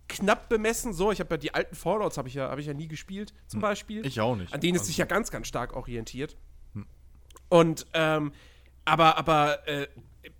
knapp 0.08 0.48
bemessen. 0.48 0.92
So, 0.92 1.12
ich 1.12 1.20
habe 1.20 1.34
ja 1.34 1.38
die 1.38 1.54
alten 1.54 1.74
Fallouts 1.74 2.18
habe 2.18 2.28
ich 2.28 2.34
ja, 2.34 2.50
habe 2.50 2.60
ich 2.60 2.66
ja 2.66 2.74
nie 2.74 2.88
gespielt, 2.88 3.32
zum 3.46 3.58
hm. 3.58 3.62
Beispiel. 3.62 4.06
Ich 4.06 4.20
auch 4.20 4.36
nicht. 4.36 4.52
An 4.52 4.60
denen 4.60 4.76
es 4.76 4.82
also. 4.82 4.88
sich 4.88 4.98
ja 4.98 5.04
ganz, 5.04 5.30
ganz 5.30 5.46
stark 5.46 5.74
orientiert. 5.74 6.36
Hm. 6.74 6.86
Und 7.48 7.86
ähm, 7.94 8.32
aber, 8.84 9.16
aber 9.16 9.66
äh, 9.68 9.88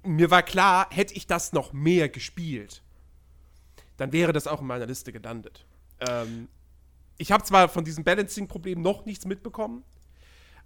mir 0.03 0.31
war 0.31 0.43
klar, 0.43 0.89
hätte 0.91 1.15
ich 1.15 1.27
das 1.27 1.53
noch 1.53 1.73
mehr 1.73 2.09
gespielt, 2.09 2.83
dann 3.97 4.13
wäre 4.13 4.33
das 4.33 4.47
auch 4.47 4.61
in 4.61 4.67
meiner 4.67 4.87
Liste 4.87 5.13
gelandet. 5.13 5.65
Ähm, 6.01 6.49
ich 7.19 7.31
habe 7.31 7.45
zwar 7.45 7.69
von 7.69 7.85
diesem 7.85 8.05
Balancing-Problem 8.05 8.81
noch 8.81 9.05
nichts 9.05 9.27
mitbekommen, 9.27 9.85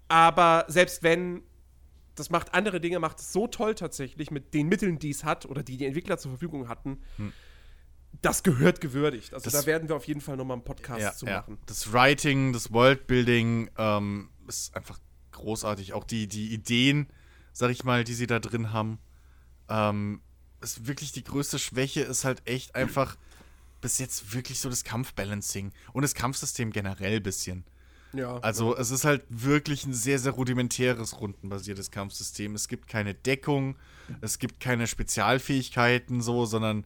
aber 0.09 0.65
selbst 0.69 1.03
wenn 1.03 1.43
das 2.17 2.31
macht 2.31 2.55
andere 2.55 2.81
Dinge, 2.81 2.99
macht 2.99 3.21
es 3.21 3.33
so 3.33 3.47
toll 3.47 3.75
tatsächlich 3.75 4.31
mit 4.31 4.53
den 4.55 4.69
Mitteln, 4.69 4.99
die 4.99 5.11
es 5.11 5.23
hat 5.25 5.47
oder 5.47 5.63
die 5.63 5.77
die 5.77 5.87
Entwickler 5.87 6.19
zur 6.19 6.33
Verfügung 6.33 6.69
hatten. 6.69 7.03
Hm 7.17 7.33
das 8.23 8.43
gehört 8.43 8.81
gewürdigt. 8.81 9.35
Also 9.35 9.51
das, 9.51 9.61
da 9.61 9.67
werden 9.67 9.89
wir 9.89 9.97
auf 9.97 10.07
jeden 10.07 10.21
Fall 10.21 10.37
nochmal 10.37 10.57
einen 10.57 10.65
Podcast 10.65 11.01
ja, 11.01 11.13
zu 11.13 11.27
machen. 11.27 11.55
Ja. 11.55 11.63
Das 11.67 11.93
Writing, 11.93 12.53
das 12.53 12.73
Worldbuilding 12.73 13.71
ähm, 13.77 14.31
ist 14.49 14.75
einfach 14.75 14.99
großartig. 15.33 15.93
Auch 15.93 16.05
die, 16.05 16.27
die 16.29 16.53
Ideen, 16.53 17.09
sag 17.53 17.71
ich 17.71 17.85
mal, 17.85 18.05
die 18.05 18.15
sie 18.15 18.27
da 18.27 18.39
drin 18.39 18.73
haben. 18.73 18.99
Ähm, 19.69 20.21
ist 20.61 20.87
wirklich 20.87 21.13
die 21.13 21.25
größte 21.25 21.59
Schwäche, 21.59 22.03
ist 22.03 22.25
halt 22.25 22.43
echt 22.47 22.75
einfach 22.75 23.17
bis 23.81 23.99
jetzt 23.99 24.35
wirklich 24.35 24.61
so 24.61 24.71
das 24.71 24.85
Kampfbalancing 24.85 25.73
und 25.93 26.03
das 26.03 26.15
Kampfsystem 26.15 26.73
generell 26.73 27.17
ein 27.17 27.23
bisschen. 27.23 27.65
Ja. 28.17 28.39
Also 28.39 28.75
ja. 28.75 28.81
es 28.81 28.91
ist 28.91 29.05
halt 29.05 29.25
wirklich 29.29 29.87
ein 29.87 29.95
sehr, 29.95 30.19
sehr 30.19 30.33
rudimentäres 30.33 31.21
rundenbasiertes 31.21 31.91
Kampfsystem. 31.91 32.55
Es 32.55 32.69
gibt 32.69 32.89
keine 32.89 33.15
Deckung, 33.15 33.77
es 34.21 34.39
gibt 34.39 34.61
keine 34.61 34.87
Spezialfähigkeiten 34.87 36.21
so, 36.21 36.47
sondern 36.47 36.85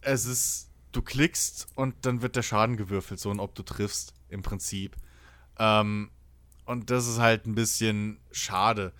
es 0.00 0.26
ist, 0.26 0.70
du 0.92 1.02
klickst 1.02 1.68
und 1.74 1.94
dann 2.02 2.22
wird 2.22 2.36
der 2.36 2.42
Schaden 2.42 2.76
gewürfelt, 2.76 3.20
so 3.20 3.30
und 3.30 3.40
ob 3.40 3.54
du 3.54 3.62
triffst, 3.62 4.14
im 4.28 4.42
Prinzip. 4.42 4.96
Ähm, 5.58 6.10
und 6.66 6.90
das 6.90 7.06
ist 7.06 7.18
halt 7.18 7.46
ein 7.46 7.54
bisschen 7.54 8.18
schade. 8.32 8.92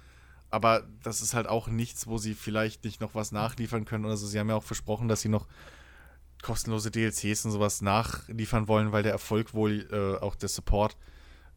Aber 0.51 0.87
das 1.03 1.21
ist 1.21 1.35
halt 1.35 1.49
auch 1.49 1.67
nichts, 1.67 2.07
wo 2.07 2.19
sie 2.19 2.35
vielleicht 2.35 2.85
nicht 2.85 3.01
noch 3.01 3.15
was 3.15 3.33
nachliefern 3.33 3.85
können 3.85 4.05
oder 4.05 4.17
so. 4.17 4.27
Sie 4.27 4.39
haben 4.39 4.49
ja 4.49 4.55
auch 4.55 4.63
versprochen, 4.63 5.09
dass 5.09 5.21
sie 5.21 5.29
noch 5.29 5.49
kostenlose 6.43 6.91
DLCs 6.91 7.45
und 7.47 7.51
sowas 7.51 7.83
nachliefern 7.83 8.69
wollen, 8.69 8.93
weil 8.93 9.03
der 9.03 9.13
Erfolg 9.13 9.55
wohl 9.55 9.89
äh, 9.91 10.23
auch 10.23 10.37
der 10.37 10.49
Support 10.49 10.97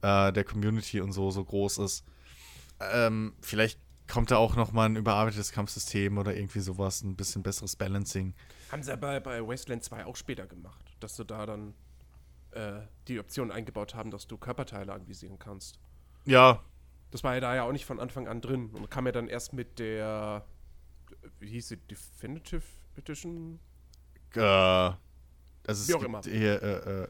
äh, 0.02 0.32
der 0.32 0.44
Community 0.44 1.02
und 1.02 1.12
so 1.12 1.32
so 1.32 1.44
groß 1.44 1.80
ist. 1.80 2.06
Ähm, 2.80 3.34
vielleicht 3.42 3.80
kommt 4.08 4.32
da 4.32 4.38
auch 4.38 4.56
noch 4.56 4.72
mal 4.72 4.86
ein 4.86 4.96
überarbeitetes 4.96 5.52
Kampfsystem 5.52 6.18
oder 6.18 6.36
irgendwie 6.36 6.60
sowas, 6.60 7.04
ein 7.04 7.16
bisschen 7.16 7.44
besseres 7.44 7.76
Balancing. 7.76 8.34
Haben 8.72 8.84
sie 8.84 8.92
ja 8.92 8.96
bei, 8.96 9.20
bei 9.20 9.46
Wasteland 9.46 9.84
2 9.84 10.06
auch 10.06 10.16
später 10.16 10.48
gemacht, 10.48 10.96
dass 11.00 11.16
du 11.16 11.24
da 11.24 11.46
dann 11.46 11.74
äh, 12.52 12.82
die 13.08 13.20
Option 13.20 13.52
eingebaut 13.52 13.96
haben, 13.96 14.12
dass 14.12 14.28
du 14.28 14.38
Körperteile 14.38 14.94
anvisieren 14.94 15.40
kannst. 15.40 15.80
Ja. 16.26 16.64
Das 17.12 17.24
war 17.24 17.36
ja 17.36 17.40
da 17.40 17.56
ja 17.56 17.64
auch 17.64 17.72
nicht 17.72 17.86
von 17.86 18.00
Anfang 18.00 18.28
an 18.28 18.42
drin 18.42 18.70
und 18.72 18.90
kam 18.90 19.06
ja 19.06 19.12
dann 19.12 19.28
erst 19.28 19.54
mit 19.54 19.80
der, 19.80 20.46
wie 21.40 21.50
hieß 21.50 21.70
sie, 21.70 21.78
Definitive 21.78 22.64
Edition? 22.98 23.60
Äh, 24.36 24.40
also 24.40 25.88
wie 25.88 25.94
auch 25.94 26.04
immer. 26.04 26.22
Hier, 26.24 26.62
äh, 26.62 27.04
äh, 27.04 27.08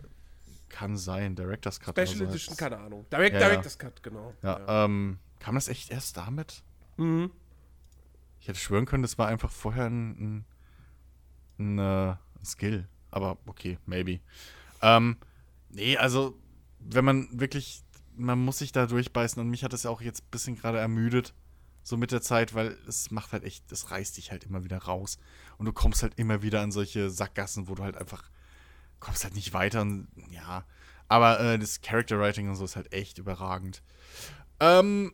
kann 0.70 0.98
sein, 0.98 1.36
Director's 1.36 1.80
Cut. 1.80 1.96
Special 1.96 2.18
so 2.18 2.24
Edition, 2.26 2.56
keine 2.56 2.78
Ahnung. 2.78 3.06
Direct, 3.12 3.34
ja, 3.34 3.48
Director's 3.48 3.78
Cut, 3.78 4.02
genau. 4.04 4.34
Ja, 4.42 4.60
ja. 4.60 4.86
Ähm, 4.86 5.20
kam 5.40 5.56
das 5.56 5.68
echt 5.68 5.92
erst 5.92 6.18
damit? 6.18 6.64
Mhm. 6.98 7.32
Ich 8.40 8.48
hätte 8.48 8.60
schwören 8.60 8.86
können, 8.86 9.04
das 9.04 9.18
war 9.18 9.28
einfach 9.28 9.52
vorher 9.52 9.86
ein, 9.86 10.10
ein, 10.10 10.46
ein, 11.60 11.80
äh, 11.80 12.12
ein 12.12 12.46
Skill. 12.46 12.88
Aber 13.12 13.38
okay, 13.46 13.78
maybe. 13.86 14.20
Ähm, 14.82 15.18
nee, 15.70 15.98
also, 15.98 16.38
wenn 16.80 17.06
man 17.06 17.28
wirklich, 17.32 17.84
man 18.16 18.40
muss 18.40 18.60
sich 18.60 18.72
da 18.72 18.86
durchbeißen 18.86 19.42
und 19.42 19.50
mich 19.50 19.64
hat 19.64 19.74
das 19.74 19.84
ja 19.84 19.90
auch 19.90 20.02
jetzt 20.02 20.24
ein 20.24 20.32
bisschen 20.32 20.56
gerade 20.56 20.78
ermüdet, 20.78 21.34
so 21.84 21.96
mit 21.96 22.12
der 22.12 22.22
Zeit, 22.22 22.54
weil 22.54 22.78
es 22.86 23.12
macht 23.12 23.32
halt 23.32 23.44
echt, 23.44 23.72
es 23.72 23.92
reißt 23.92 24.18
dich 24.18 24.32
halt 24.32 24.44
immer 24.44 24.64
wieder 24.64 24.78
raus. 24.78 25.20
Und 25.58 25.66
du 25.66 25.74
kommst 25.74 26.04
halt 26.04 26.20
immer 26.20 26.42
wieder 26.42 26.62
an 26.62 26.72
solche 26.72 27.10
Sackgassen, 27.10 27.70
wo 27.70 27.76
du 27.76 27.84
halt 27.84 27.96
einfach, 27.96 28.30
kommst 29.00 29.24
halt 29.24 29.36
nicht 29.36 29.54
weiter 29.54 29.82
und 29.82 30.08
ja. 30.30 30.66
Aber 31.08 31.40
äh, 31.40 31.60
das 31.60 31.82
Character 31.82 32.20
Writing 32.20 32.50
und 32.50 32.56
so 32.56 32.66
ist 32.66 32.76
halt 32.76 32.92
echt 32.94 33.18
überragend. 33.18 33.82
Ähm, 34.60 35.14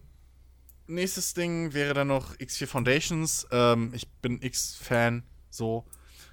nächstes 0.88 1.34
Ding 1.34 1.74
wäre 1.74 1.94
dann 1.94 2.08
noch 2.08 2.36
X4 2.36 2.68
Foundations. 2.68 3.48
Ähm, 3.52 3.92
ich 3.94 4.10
bin 4.10 4.42
X-Fan, 4.42 5.24
so 5.50 5.86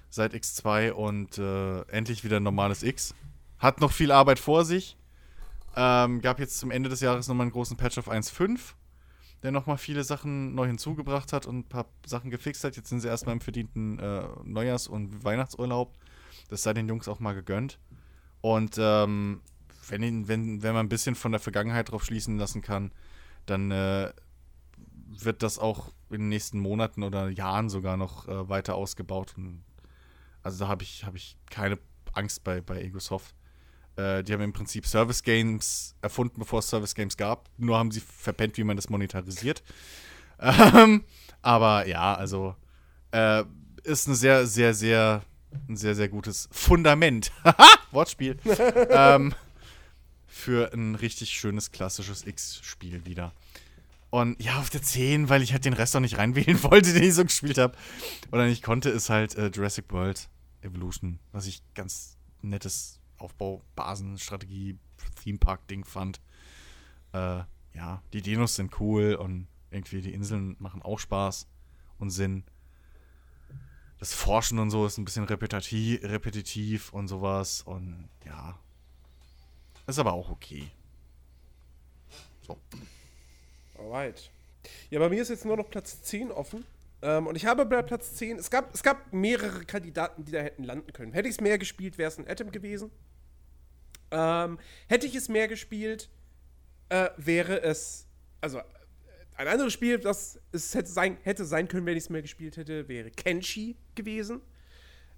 seit 0.09 0.33
X2 0.33 0.91
und 0.91 1.37
äh, 1.37 1.81
endlich 1.83 2.23
wieder 2.23 2.37
ein 2.37 2.43
normales 2.43 2.83
X. 2.83 3.13
Hat 3.59 3.79
noch 3.79 3.91
viel 3.91 4.11
Arbeit 4.11 4.39
vor 4.39 4.65
sich. 4.65 4.97
Ähm, 5.75 6.21
gab 6.21 6.39
jetzt 6.39 6.59
zum 6.59 6.71
Ende 6.71 6.89
des 6.89 6.99
Jahres 6.99 7.27
nochmal 7.27 7.45
einen 7.45 7.53
großen 7.53 7.77
Patch 7.77 7.97
auf 7.97 8.11
1.5, 8.11 8.59
der 9.41 9.51
nochmal 9.51 9.77
viele 9.77 10.03
Sachen 10.03 10.53
neu 10.53 10.67
hinzugebracht 10.67 11.31
hat 11.31 11.45
und 11.45 11.59
ein 11.59 11.69
paar 11.69 11.85
Sachen 12.05 12.29
gefixt 12.29 12.63
hat. 12.63 12.75
Jetzt 12.75 12.89
sind 12.89 12.99
sie 12.99 13.07
erstmal 13.07 13.33
im 13.33 13.41
verdienten 13.41 13.99
äh, 13.99 14.23
Neujahrs- 14.43 14.89
und 14.89 15.23
Weihnachtsurlaub. 15.23 15.95
Das 16.51 16.63
sei 16.63 16.73
den 16.73 16.89
Jungs 16.89 17.07
auch 17.07 17.19
mal 17.19 17.33
gegönnt. 17.33 17.79
Und 18.41 18.75
ähm, 18.77 19.41
wenn, 19.87 20.27
wenn, 20.27 20.61
wenn 20.61 20.73
man 20.73 20.85
ein 20.85 20.89
bisschen 20.89 21.15
von 21.15 21.31
der 21.31 21.39
Vergangenheit 21.39 21.91
drauf 21.91 22.03
schließen 22.03 22.37
lassen 22.37 22.61
kann, 22.61 22.91
dann 23.45 23.71
äh, 23.71 24.11
wird 25.07 25.43
das 25.43 25.59
auch 25.59 25.93
in 26.09 26.19
den 26.19 26.29
nächsten 26.29 26.59
Monaten 26.59 27.03
oder 27.03 27.29
Jahren 27.29 27.69
sogar 27.69 27.95
noch 27.95 28.27
äh, 28.27 28.49
weiter 28.49 28.75
ausgebaut. 28.75 29.33
Und 29.37 29.63
also 30.43 30.65
da 30.65 30.67
habe 30.67 30.83
ich, 30.83 31.05
hab 31.05 31.15
ich 31.15 31.37
keine 31.49 31.79
Angst 32.13 32.43
bei, 32.43 32.59
bei 32.59 32.81
Egosoft. 32.81 33.33
Äh, 33.95 34.23
die 34.23 34.33
haben 34.33 34.41
im 34.41 34.53
Prinzip 34.53 34.85
Service 34.85 35.23
Games 35.23 35.95
erfunden, 36.01 36.39
bevor 36.39 36.59
es 36.59 36.67
Service 36.67 36.95
Games 36.95 37.15
gab. 37.15 37.49
Nur 37.57 37.77
haben 37.77 37.91
sie 37.91 38.01
verpennt, 38.01 38.57
wie 38.57 38.65
man 38.65 38.75
das 38.75 38.89
monetarisiert. 38.89 39.63
Ähm, 40.43 41.03
aber 41.43 41.85
ja, 41.85 42.15
also 42.15 42.55
äh, 43.11 43.43
ist 43.83 44.07
ein 44.07 44.15
sehr, 44.15 44.47
sehr, 44.47 44.73
sehr, 44.73 45.21
ein 45.67 45.77
sehr, 45.77 45.95
sehr 45.95 46.09
gutes 46.09 46.49
Fundament. 46.51 47.31
Wortspiel. 47.91 48.37
ähm, 48.89 49.33
für 50.27 50.73
ein 50.73 50.95
richtig 50.95 51.31
schönes 51.31 51.71
klassisches 51.71 52.25
X-Spiel 52.25 53.05
wieder. 53.05 53.33
Und 54.09 54.41
ja, 54.43 54.59
auf 54.59 54.69
der 54.69 54.81
10, 54.81 55.29
weil 55.29 55.41
ich 55.41 55.53
halt 55.53 55.63
den 55.65 55.73
Rest 55.73 55.95
auch 55.95 56.01
nicht 56.01 56.17
reinwählen 56.17 56.61
wollte, 56.69 56.93
den 56.93 57.03
ich 57.03 57.13
so 57.13 57.23
gespielt 57.23 57.57
habe. 57.57 57.77
Oder 58.31 58.45
nicht 58.45 58.63
konnte, 58.63 58.89
ist 58.89 59.09
halt 59.09 59.35
äh, 59.35 59.47
Jurassic 59.47 59.85
World 59.91 60.29
Evolution, 60.61 61.19
was 61.31 61.47
ich 61.47 61.61
ganz 61.73 62.17
nettes 62.41 62.99
Aufbau, 63.17 63.63
Basen, 63.75 64.17
Strategie, 64.17 64.77
Theme 65.23 65.37
Park 65.37 65.67
Ding 65.67 65.85
fand. 65.85 66.19
Äh, 67.13 67.43
ja, 67.73 68.03
die 68.13 68.21
Dinos 68.21 68.55
sind 68.55 68.79
cool 68.79 69.15
und 69.15 69.47
irgendwie 69.69 70.01
die 70.01 70.13
Inseln 70.13 70.55
machen 70.59 70.81
auch 70.81 70.99
Spaß 70.99 71.47
und 71.97 72.09
Sinn. 72.09 72.43
Das 74.01 74.15
Forschen 74.15 74.57
und 74.57 74.71
so 74.71 74.87
ist 74.87 74.97
ein 74.97 75.05
bisschen 75.05 75.25
repetitiv, 75.25 76.03
repetitiv 76.03 76.91
und 76.91 77.07
sowas 77.07 77.61
und 77.61 78.09
ja. 78.25 78.57
Ist 79.85 79.99
aber 79.99 80.13
auch 80.13 80.31
okay. 80.31 80.71
So. 82.41 82.57
Alright. 83.77 84.31
Ja, 84.89 84.97
bei 84.97 85.07
mir 85.07 85.21
ist 85.21 85.29
jetzt 85.29 85.45
nur 85.45 85.55
noch 85.55 85.69
Platz 85.69 86.01
10 86.01 86.31
offen. 86.31 86.65
Ähm, 87.03 87.27
und 87.27 87.35
ich 87.35 87.45
habe 87.45 87.63
bei 87.63 87.83
Platz 87.83 88.15
10, 88.15 88.39
es 88.39 88.49
gab, 88.49 88.73
es 88.73 88.81
gab 88.81 89.13
mehrere 89.13 89.65
Kandidaten, 89.65 90.25
die 90.25 90.31
da 90.31 90.39
hätten 90.39 90.63
landen 90.63 90.91
können. 90.93 91.13
Hätte 91.13 91.29
ich 91.29 91.35
es 91.35 91.41
mehr 91.41 91.59
gespielt, 91.59 91.99
wäre 91.99 92.09
es 92.09 92.17
ein 92.17 92.27
Atom 92.27 92.51
gewesen. 92.51 92.89
Ähm, 94.09 94.57
hätte 94.87 95.05
ich 95.05 95.13
es 95.13 95.29
mehr 95.29 95.47
gespielt, 95.47 96.09
äh, 96.89 97.11
wäre 97.17 97.61
es, 97.61 98.07
also 98.41 98.61
ein 99.41 99.47
anderes 99.47 99.73
Spiel, 99.73 99.97
das 99.97 100.39
es 100.51 100.75
hätte 100.75 100.91
sein, 100.91 101.17
hätte 101.23 101.45
sein 101.45 101.67
können, 101.67 101.85
wenn 101.85 101.97
ich 101.97 102.03
es 102.03 102.09
mehr 102.09 102.21
gespielt 102.21 102.57
hätte, 102.57 102.87
wäre 102.87 103.09
Kenshi 103.09 103.75
gewesen. 103.95 104.41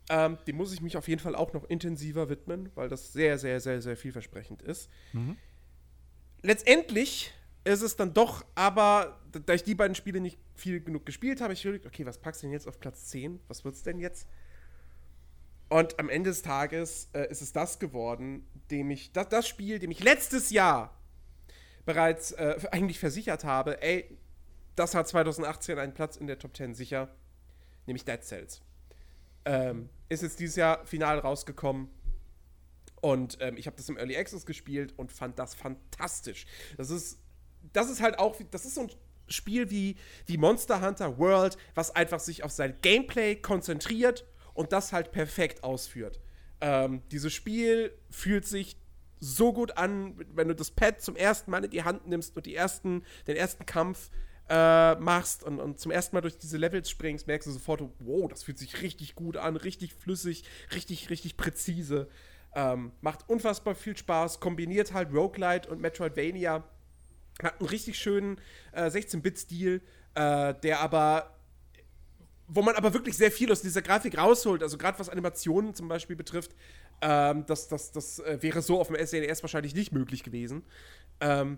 Ähm, 0.10 0.38
dem 0.48 0.56
muss 0.56 0.74
ich 0.74 0.82
mich 0.82 0.98
auf 0.98 1.08
jeden 1.08 1.22
Fall 1.22 1.36
auch 1.36 1.54
noch 1.54 1.66
intensiver 1.66 2.30
widmen, 2.30 2.70
weil 2.76 2.90
das 2.90 3.14
sehr, 3.14 3.38
sehr, 3.38 3.60
sehr, 3.60 3.82
sehr 3.82 3.98
vielversprechend 3.98 4.62
ist. 4.62 4.90
Mhm. 5.12 5.38
Letztendlich 6.42 7.34
ist 7.66 7.82
es 7.82 7.96
dann 7.96 8.14
doch, 8.14 8.46
aber 8.56 9.22
da 9.46 9.54
ich 9.54 9.64
die 9.64 9.76
beiden 9.76 9.96
Spiele 9.96 10.20
nicht 10.20 10.38
viel 10.56 10.82
genug 10.82 11.06
gespielt 11.06 11.42
habe, 11.42 11.54
ich 11.54 11.64
überlegt, 11.64 11.86
okay, 11.86 12.06
was 12.06 12.18
packst 12.18 12.44
du 12.44 12.48
denn 12.48 12.54
jetzt 12.54 12.68
auf 12.68 12.80
Platz 12.80 13.06
10? 13.06 13.40
Was 13.48 13.64
wird 13.64 13.76
es 13.76 13.84
denn 13.84 14.00
jetzt? 14.00 14.28
Und 15.70 16.00
am 16.00 16.10
Ende 16.10 16.30
des 16.30 16.42
Tages 16.42 17.10
äh, 17.14 17.30
ist 17.30 17.42
es 17.42 17.52
das 17.52 17.80
geworden, 17.80 18.46
dem 18.72 18.92
ich, 18.92 19.12
das, 19.12 19.30
das 19.30 19.48
Spiel, 19.48 19.80
dem 19.80 19.92
ich 19.92 20.04
letztes 20.04 20.50
Jahr 20.50 20.98
bereits 21.86 22.32
äh, 22.34 22.60
eigentlich 22.72 23.00
versichert 23.00 23.44
habe, 23.44 23.82
ey, 23.82 24.18
das 24.76 24.96
hat 24.96 25.08
2018 25.08 25.78
einen 25.78 25.94
Platz 25.94 26.16
in 26.18 26.28
der 26.28 26.40
Top 26.40 26.56
10 26.56 26.74
sicher, 26.74 27.10
nämlich 27.86 28.06
Dead 28.06 28.24
Cells. 28.24 28.62
Ähm, 29.46 29.90
ist 30.10 30.24
jetzt 30.24 30.40
dieses 30.40 30.56
Jahr 30.56 30.86
final 30.86 31.20
rausgekommen. 31.20 31.90
Und 33.02 33.38
ähm, 33.42 33.58
ich 33.58 33.68
habe 33.68 33.76
das 33.76 33.90
im 33.90 33.98
Early 33.98 34.16
Access 34.16 34.46
gespielt 34.46 34.94
und 34.96 35.12
fand 35.12 35.38
das 35.38 35.54
fantastisch. 35.54 36.46
Das 36.78 36.90
ist 36.90 37.20
das 37.72 37.90
ist 37.90 38.02
halt 38.02 38.20
auch, 38.20 38.36
das 38.52 38.66
ist 38.66 38.76
so 38.76 38.82
ein 38.82 38.92
Spiel 39.28 39.70
wie, 39.70 39.96
wie 40.26 40.38
Monster 40.38 40.82
Hunter 40.82 41.18
World, 41.18 41.58
was 41.76 41.96
einfach 41.96 42.20
sich 42.20 42.44
auf 42.44 42.52
sein 42.52 42.76
Gameplay 42.82 43.36
konzentriert 43.36 44.26
und 44.54 44.74
das 44.74 44.92
halt 44.92 45.12
perfekt 45.12 45.64
ausführt. 45.64 46.20
Ähm, 46.60 47.02
dieses 47.12 47.32
Spiel 47.32 47.94
fühlt 48.10 48.46
sich 48.46 48.78
so 49.24 49.54
gut 49.54 49.78
an, 49.78 50.16
wenn 50.34 50.48
du 50.48 50.56
das 50.56 50.72
Pad 50.72 51.02
zum 51.02 51.16
ersten 51.16 51.50
Mal 51.52 51.64
in 51.64 51.72
die 51.72 51.84
Hand 51.84 52.08
nimmst 52.08 52.36
und 52.36 52.46
die 52.46 52.56
ersten, 52.56 53.04
den 53.28 53.38
ersten 53.38 53.66
Kampf 53.66 54.10
äh, 54.50 54.96
machst 54.96 55.44
und, 55.44 55.60
und 55.60 55.80
zum 55.80 55.92
ersten 55.92 56.16
Mal 56.16 56.22
durch 56.22 56.38
diese 56.38 56.58
Levels 56.58 56.90
springst, 56.90 57.28
merkst 57.28 57.48
du 57.48 57.52
sofort, 57.52 57.82
wow, 58.00 58.28
das 58.30 58.44
fühlt 58.44 58.58
sich 58.58 58.82
richtig 58.82 59.16
gut 59.16 59.38
an, 59.38 59.56
richtig 59.56 59.94
flüssig, 59.94 60.44
richtig, 60.74 61.10
richtig 61.10 61.38
präzise. 61.38 62.10
Ähm, 62.56 62.92
macht 63.02 63.30
unfassbar 63.30 63.76
viel 63.76 63.96
Spaß, 63.96 64.40
kombiniert 64.40 64.94
halt 64.94 65.14
Roguelite 65.14 65.70
und 65.70 65.82
Metroidvania 65.82 66.64
hat 67.42 67.60
einen 67.60 67.70
richtig 67.70 67.98
schönen 67.98 68.40
äh, 68.74 68.84
16-Bit-Stil, 68.84 69.82
äh, 70.16 70.54
der 70.54 70.82
aber 70.82 71.33
wo 72.48 72.62
man 72.62 72.76
aber 72.76 72.94
wirklich 72.94 73.18
sehr 73.18 73.32
viel 73.32 73.52
aus 73.52 73.62
dieser 73.62 73.82
Grafik 73.82 74.18
rausholt. 74.18 74.64
Also 74.64 74.78
gerade 74.78 75.00
was 75.00 75.10
Animationen 75.10 75.74
zum 75.74 75.88
Beispiel 75.88 76.16
betrifft, 76.16 76.52
ähm, 77.02 77.46
das, 77.46 77.68
das, 77.68 77.92
das 77.92 78.20
äh, 78.20 78.38
wäre 78.42 78.62
so 78.62 78.80
auf 78.80 78.88
dem 78.88 79.06
SNES 79.06 79.44
wahrscheinlich 79.44 79.74
nicht 79.76 79.92
möglich 79.92 80.24
gewesen. 80.24 80.64
Ähm, 81.20 81.58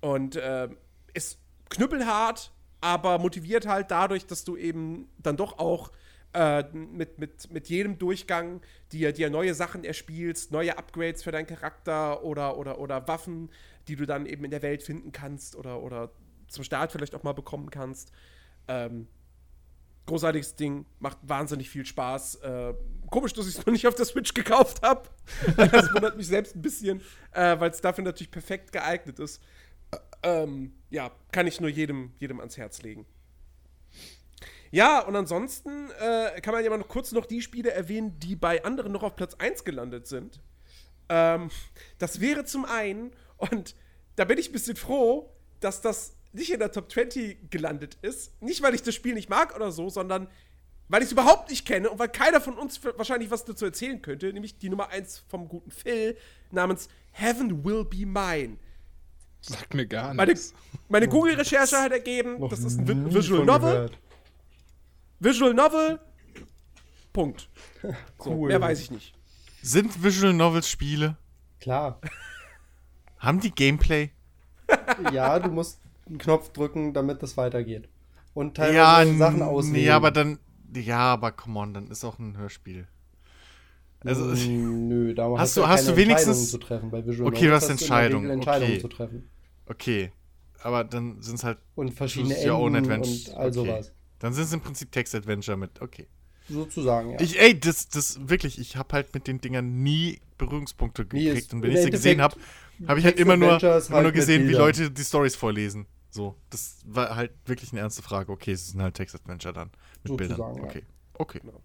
und 0.00 0.36
äh, 0.36 0.68
ist 1.14 1.38
knüppelhart, 1.70 2.52
aber 2.80 3.18
motiviert 3.18 3.66
halt 3.66 3.90
dadurch, 3.90 4.26
dass 4.26 4.44
du 4.44 4.56
eben 4.56 5.08
dann 5.18 5.36
doch 5.36 5.58
auch 5.58 5.90
äh, 6.34 6.64
mit, 6.72 7.18
mit, 7.18 7.50
mit 7.50 7.68
jedem 7.68 7.98
Durchgang 7.98 8.60
dir, 8.92 9.12
dir 9.12 9.30
neue 9.30 9.54
Sachen 9.54 9.84
erspielst, 9.84 10.52
neue 10.52 10.76
Upgrades 10.76 11.22
für 11.22 11.32
deinen 11.32 11.46
Charakter 11.46 12.22
oder, 12.22 12.58
oder, 12.58 12.78
oder 12.78 13.08
Waffen, 13.08 13.50
die 13.88 13.96
du 13.96 14.04
dann 14.06 14.26
eben 14.26 14.44
in 14.44 14.50
der 14.50 14.62
Welt 14.62 14.82
finden 14.82 15.12
kannst 15.12 15.56
oder, 15.56 15.82
oder 15.82 16.10
zum 16.48 16.62
Start 16.62 16.92
vielleicht 16.92 17.14
auch 17.14 17.22
mal 17.22 17.32
bekommen 17.32 17.70
kannst. 17.70 18.12
Ähm, 18.68 19.08
großartiges 20.06 20.56
Ding, 20.56 20.86
macht 20.98 21.18
wahnsinnig 21.22 21.68
viel 21.68 21.84
Spaß. 21.84 22.36
Äh, 22.36 22.74
komisch, 23.10 23.32
dass 23.32 23.46
ich 23.46 23.58
es 23.58 23.66
noch 23.66 23.72
nicht 23.72 23.86
auf 23.86 23.94
der 23.94 24.04
Switch 24.04 24.32
gekauft 24.34 24.82
habe. 24.82 25.08
das 25.56 25.92
wundert 25.92 26.16
mich 26.16 26.26
selbst 26.26 26.56
ein 26.56 26.62
bisschen, 26.62 27.00
äh, 27.32 27.58
weil 27.58 27.70
es 27.70 27.80
dafür 27.80 28.04
natürlich 28.04 28.30
perfekt 28.30 28.72
geeignet 28.72 29.18
ist. 29.18 29.42
Äh, 29.90 29.98
ähm, 30.22 30.72
ja, 30.90 31.10
kann 31.32 31.46
ich 31.46 31.60
nur 31.60 31.70
jedem, 31.70 32.12
jedem 32.18 32.40
ans 32.40 32.56
Herz 32.56 32.82
legen. 32.82 33.06
Ja, 34.70 35.00
und 35.00 35.14
ansonsten 35.14 35.90
äh, 36.00 36.40
kann 36.40 36.52
man 36.52 36.64
ja 36.64 36.70
mal 36.70 36.78
noch 36.78 36.88
kurz 36.88 37.12
noch 37.12 37.26
die 37.26 37.42
Spiele 37.42 37.70
erwähnen, 37.70 38.18
die 38.18 38.36
bei 38.36 38.64
anderen 38.64 38.92
noch 38.92 39.02
auf 39.02 39.16
Platz 39.16 39.34
1 39.34 39.64
gelandet 39.64 40.06
sind. 40.06 40.40
Ähm, 41.08 41.50
das 41.98 42.20
wäre 42.20 42.44
zum 42.44 42.64
einen, 42.64 43.12
und 43.36 43.76
da 44.16 44.24
bin 44.24 44.38
ich 44.38 44.50
ein 44.50 44.52
bisschen 44.52 44.76
froh, 44.76 45.32
dass 45.60 45.80
das 45.80 46.15
nicht 46.36 46.52
in 46.52 46.60
der 46.60 46.70
Top 46.70 46.90
20 46.90 47.50
gelandet 47.50 47.98
ist. 48.02 48.40
Nicht, 48.42 48.62
weil 48.62 48.74
ich 48.74 48.82
das 48.82 48.94
Spiel 48.94 49.14
nicht 49.14 49.28
mag 49.28 49.56
oder 49.56 49.72
so, 49.72 49.88
sondern 49.88 50.28
weil 50.88 51.02
ich 51.02 51.06
es 51.06 51.12
überhaupt 51.12 51.50
nicht 51.50 51.66
kenne 51.66 51.90
und 51.90 51.98
weil 51.98 52.08
keiner 52.08 52.40
von 52.40 52.56
uns 52.56 52.80
wahrscheinlich 52.84 53.30
was 53.30 53.44
dazu 53.44 53.64
erzählen 53.64 54.00
könnte, 54.00 54.32
nämlich 54.32 54.58
die 54.58 54.68
Nummer 54.68 54.90
1 54.90 55.24
vom 55.28 55.48
guten 55.48 55.70
Phil 55.70 56.16
namens 56.52 56.88
Heaven 57.10 57.64
Will 57.64 57.84
Be 57.84 58.06
Mine. 58.06 58.58
Sagt 59.40 59.74
mir 59.74 59.86
gar 59.86 60.14
nichts. 60.14 60.52
Meine, 60.52 60.82
meine 60.88 61.08
Google-Recherche 61.08 61.76
hat 61.76 61.92
ergeben, 61.92 62.48
das 62.48 62.60
ist 62.60 62.78
ein 62.78 63.12
Visual 63.12 63.44
Novel. 63.44 63.72
Gehört. 63.72 63.98
Visual 65.20 65.54
Novel. 65.54 66.00
Punkt. 67.12 67.48
So, 68.18 68.30
cool. 68.30 68.48
Mehr 68.48 68.60
weiß 68.60 68.80
ich 68.80 68.90
nicht. 68.90 69.14
Sind 69.62 70.02
Visual 70.02 70.32
Novels 70.32 70.68
Spiele? 70.68 71.16
Klar. 71.60 72.00
Haben 73.18 73.40
die 73.40 73.52
Gameplay? 73.52 74.10
ja, 75.12 75.38
du 75.38 75.50
musst 75.50 75.80
einen 76.06 76.18
Knopf 76.18 76.50
drücken, 76.50 76.92
damit 76.92 77.22
das 77.22 77.36
weitergeht. 77.36 77.88
Und 78.34 78.56
teilweise 78.56 79.12
ja, 79.12 79.18
Sachen 79.18 79.42
auswählen. 79.42 79.84
Nee, 79.84 79.90
aber 79.90 80.10
dann. 80.10 80.38
Ja, 80.74 80.98
aber 80.98 81.32
come 81.32 81.58
on, 81.58 81.74
dann 81.74 81.88
ist 81.88 82.04
auch 82.04 82.18
ein 82.18 82.36
Hörspiel. 82.36 82.86
Also, 84.04 84.24
Nö, 84.24 85.14
da 85.14 85.30
hast, 85.30 85.38
hast 85.38 85.56
du, 85.56 85.66
hast 85.66 85.88
du 85.88 85.96
wenigstens 85.96 86.50
zu 86.50 86.58
treffen 86.58 86.90
bei 86.90 87.04
Visual 87.06 87.28
Okay, 87.28 87.50
was 87.50 87.68
Entscheidung. 87.68 88.28
Entscheidungen 88.28 88.72
okay. 88.72 88.80
zu 88.80 88.88
treffen. 88.88 89.30
Okay, 89.66 90.12
aber 90.62 90.84
dann 90.84 91.22
sind 91.22 91.36
es 91.36 91.44
halt 91.44 91.58
und 91.74 91.92
verschiedene 91.92 92.36
Enden 92.36 93.02
und 93.02 93.34
all 93.34 93.52
sowas. 93.52 93.86
Okay. 93.86 93.96
Dann 94.18 94.32
sind 94.32 94.44
es 94.44 94.52
im 94.52 94.60
Prinzip 94.60 94.92
Text-Adventure 94.92 95.56
mit, 95.56 95.80
okay. 95.80 96.06
Sozusagen, 96.48 97.12
ja. 97.12 97.20
Ich, 97.20 97.40
ey, 97.40 97.58
das, 97.58 97.88
das 97.88 98.28
wirklich, 98.28 98.58
ich 98.58 98.76
habe 98.76 98.92
halt 98.92 99.12
mit 99.14 99.26
den 99.26 99.40
Dingern 99.40 99.82
nie 99.82 100.20
Berührungspunkte 100.38 101.04
gekriegt. 101.04 101.52
Und 101.52 101.62
wenn 101.62 101.72
ich 101.72 101.82
sie 101.82 101.90
gesehen 101.90 102.22
habe, 102.22 102.36
habe 102.86 103.00
ich 103.00 103.04
halt 103.04 103.18
immer 103.18 103.36
nur, 103.36 103.60
immer 103.60 103.80
nur 103.90 104.02
halt 104.04 104.14
gesehen, 104.14 104.48
wie 104.48 104.52
Leute 104.52 104.90
die 104.90 105.02
Stories 105.02 105.34
vorlesen. 105.34 105.86
So, 106.16 106.34
das 106.50 106.78
war 106.86 107.14
halt 107.14 107.32
wirklich 107.44 107.72
eine 107.72 107.82
ernste 107.82 108.02
Frage. 108.02 108.32
Okay, 108.32 108.52
es 108.52 108.68
sind 108.68 108.82
halt 108.82 108.94
Text-Adventure 108.94 109.52
dann 109.52 109.70
mit 110.02 110.08
Sozusagen, 110.08 110.54
Bildern. 110.54 110.64
Okay, 110.64 110.80
ja. 110.80 111.20
okay. 111.20 111.40
Genau. 111.40 111.62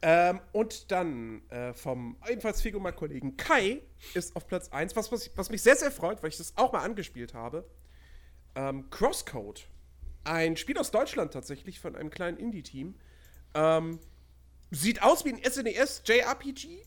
Ähm, 0.00 0.40
und 0.52 0.92
dann 0.92 1.42
äh, 1.50 1.72
vom 1.72 2.16
ebenfalls 2.28 2.62
Figuma-Kollegen 2.62 3.36
Kai 3.36 3.82
ist 4.14 4.36
auf 4.36 4.46
Platz 4.46 4.68
1, 4.68 4.94
was, 4.94 5.10
was, 5.10 5.30
was, 5.34 5.50
mich 5.50 5.62
sehr, 5.62 5.74
sehr 5.74 5.90
freut, 5.90 6.22
weil 6.22 6.28
ich 6.28 6.36
das 6.36 6.56
auch 6.56 6.72
mal 6.72 6.82
angespielt 6.82 7.34
habe. 7.34 7.68
Ähm, 8.54 8.90
Crosscode. 8.90 9.66
Ein 10.22 10.56
Spiel 10.56 10.78
aus 10.78 10.90
Deutschland 10.90 11.32
tatsächlich 11.32 11.80
von 11.80 11.96
einem 11.96 12.10
kleinen 12.10 12.36
Indie-Team. 12.36 12.94
Ähm, 13.54 13.98
sieht 14.70 15.02
aus 15.02 15.24
wie 15.24 15.32
ein 15.32 15.42
SNES 15.42 16.02
JRPG, 16.04 16.82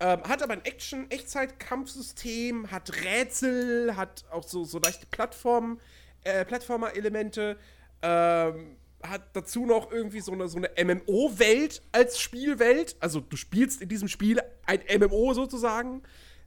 ähm, 0.00 0.22
hat 0.24 0.42
aber 0.42 0.54
ein 0.54 0.64
Action-Echtzeit-Kampfsystem, 0.64 2.70
hat 2.70 3.04
Rätsel, 3.04 3.94
hat 3.94 4.24
auch 4.30 4.42
so, 4.42 4.64
so 4.64 4.78
leichte 4.78 5.06
Plattform, 5.06 5.78
äh, 6.24 6.44
Plattformer-Elemente. 6.44 7.58
Ähm, 8.02 8.76
hat 9.02 9.36
dazu 9.36 9.64
noch 9.64 9.90
irgendwie 9.92 10.20
so 10.20 10.32
eine, 10.32 10.48
so 10.48 10.58
eine 10.58 10.70
MMO-Welt 10.84 11.82
als 11.92 12.18
Spielwelt. 12.18 12.96
Also 13.00 13.20
du 13.20 13.36
spielst 13.36 13.80
in 13.80 13.88
diesem 13.88 14.08
Spiel 14.08 14.40
ein 14.66 14.80
MMO 14.98 15.34
sozusagen. 15.34 16.02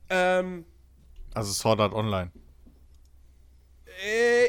Ähm, 0.09 0.65
also 1.33 1.53
Sword 1.53 1.79
Art 1.79 1.93
Online. 1.93 2.31
Äh, 4.03 4.47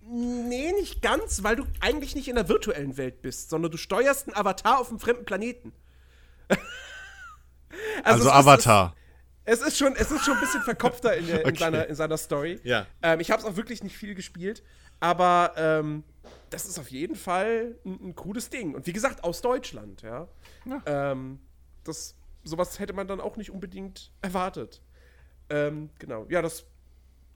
nee, 0.00 0.72
nicht 0.72 1.02
ganz, 1.02 1.42
weil 1.42 1.56
du 1.56 1.64
eigentlich 1.80 2.14
nicht 2.14 2.28
in 2.28 2.36
der 2.36 2.48
virtuellen 2.48 2.96
Welt 2.96 3.20
bist, 3.20 3.50
sondern 3.50 3.70
du 3.70 3.76
steuerst 3.76 4.28
einen 4.28 4.36
Avatar 4.36 4.80
auf 4.80 4.88
einem 4.88 5.00
fremden 5.00 5.24
Planeten. 5.24 5.72
also, 8.04 8.30
also 8.30 8.30
Avatar. 8.30 8.94
Ist, 8.96 9.03
es, 9.44 9.60
ist 9.60 9.76
schon, 9.76 9.94
es 9.96 10.10
ist 10.10 10.24
schon 10.24 10.34
ein 10.34 10.40
bisschen 10.40 10.62
verkopfter 10.62 11.16
in, 11.16 11.26
der, 11.26 11.40
in, 11.40 11.46
okay. 11.46 11.58
seiner, 11.58 11.86
in 11.86 11.94
seiner 11.94 12.16
Story. 12.16 12.60
Ja. 12.64 12.86
Ähm, 13.02 13.20
ich 13.20 13.30
habe 13.30 13.42
es 13.42 13.48
auch 13.48 13.56
wirklich 13.56 13.82
nicht 13.82 13.96
viel 13.96 14.14
gespielt, 14.14 14.62
aber 15.00 15.52
ähm, 15.56 16.04
das 16.50 16.66
ist 16.66 16.78
auf 16.78 16.90
jeden 16.90 17.16
Fall 17.16 17.76
ein, 17.84 18.08
ein, 18.08 18.14
cooles 18.14 18.50
Ding. 18.50 18.74
Und 18.74 18.86
wie 18.86 18.92
gesagt, 18.92 19.24
aus 19.24 19.40
Deutschland, 19.42 20.02
ja. 20.02 20.28
ja. 20.64 20.82
Ähm, 20.86 21.40
das, 21.84 22.14
sowas 22.42 22.78
hätte 22.78 22.92
man 22.92 23.06
dann 23.06 23.20
auch 23.20 23.36
nicht 23.36 23.50
unbedingt 23.50 24.12
erwartet. 24.22 24.80
Ähm, 25.50 25.90
genau. 25.98 26.26
Ja, 26.28 26.40
das, 26.42 26.64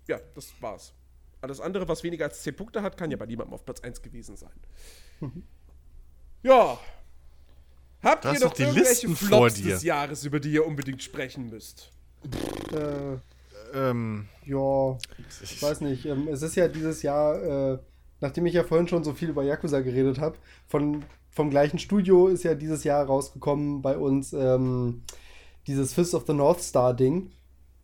ja, 0.06 0.18
das 0.34 0.52
war's. 0.60 0.94
Alles 1.40 1.60
andere, 1.60 1.86
was 1.86 2.02
weniger 2.02 2.24
als 2.24 2.42
10 2.42 2.56
Punkte 2.56 2.82
hat, 2.82 2.96
kann 2.96 3.10
ja 3.10 3.16
bei 3.16 3.26
niemandem 3.26 3.54
auf 3.54 3.64
Platz 3.64 3.80
1 3.80 4.02
gewesen 4.02 4.36
sein. 4.36 4.60
Mhm. 5.20 5.44
Ja. 6.40 6.78
Habt 8.00 8.24
ihr 8.26 8.38
noch 8.38 8.56
irgendwelche 8.56 9.08
Listen 9.08 9.16
Flops 9.16 9.60
des 9.60 9.82
Jahres, 9.82 10.24
über 10.24 10.38
die 10.38 10.52
ihr 10.52 10.64
unbedingt 10.64 11.02
sprechen 11.02 11.50
müsst? 11.50 11.90
Äh, 12.72 13.78
ähm, 13.78 14.28
ja, 14.44 14.96
ich 15.42 15.62
weiß 15.62 15.80
nicht. 15.82 16.06
Ähm, 16.06 16.28
es 16.28 16.42
ist 16.42 16.56
ja 16.56 16.68
dieses 16.68 17.02
Jahr 17.02 17.74
äh, 17.74 17.78
nachdem 18.20 18.46
ich 18.46 18.54
ja 18.54 18.64
vorhin 18.64 18.88
schon 18.88 19.04
so 19.04 19.12
viel 19.12 19.30
über 19.30 19.42
Yakuza 19.42 19.80
geredet 19.80 20.20
habe, 20.20 20.36
von, 20.66 21.04
vom 21.30 21.50
gleichen 21.50 21.78
Studio 21.78 22.28
ist 22.28 22.42
ja 22.42 22.54
dieses 22.54 22.84
Jahr 22.84 23.04
rausgekommen 23.04 23.82
bei 23.82 23.96
uns 23.96 24.32
ähm, 24.32 25.02
dieses 25.66 25.94
Fist 25.94 26.14
of 26.14 26.24
the 26.26 26.32
North 26.32 26.60
Star 26.60 26.94
Ding. 26.94 27.30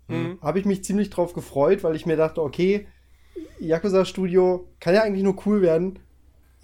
Mhm. 0.08 0.38
Habe 0.42 0.58
ich 0.58 0.64
mich 0.64 0.84
ziemlich 0.84 1.10
drauf 1.10 1.32
gefreut, 1.32 1.84
weil 1.84 1.96
ich 1.96 2.06
mir 2.06 2.16
dachte, 2.16 2.42
okay, 2.42 2.86
Yakuza 3.58 4.04
Studio 4.04 4.68
kann 4.80 4.94
ja 4.94 5.02
eigentlich 5.02 5.22
nur 5.22 5.36
cool 5.46 5.62
werden, 5.62 5.98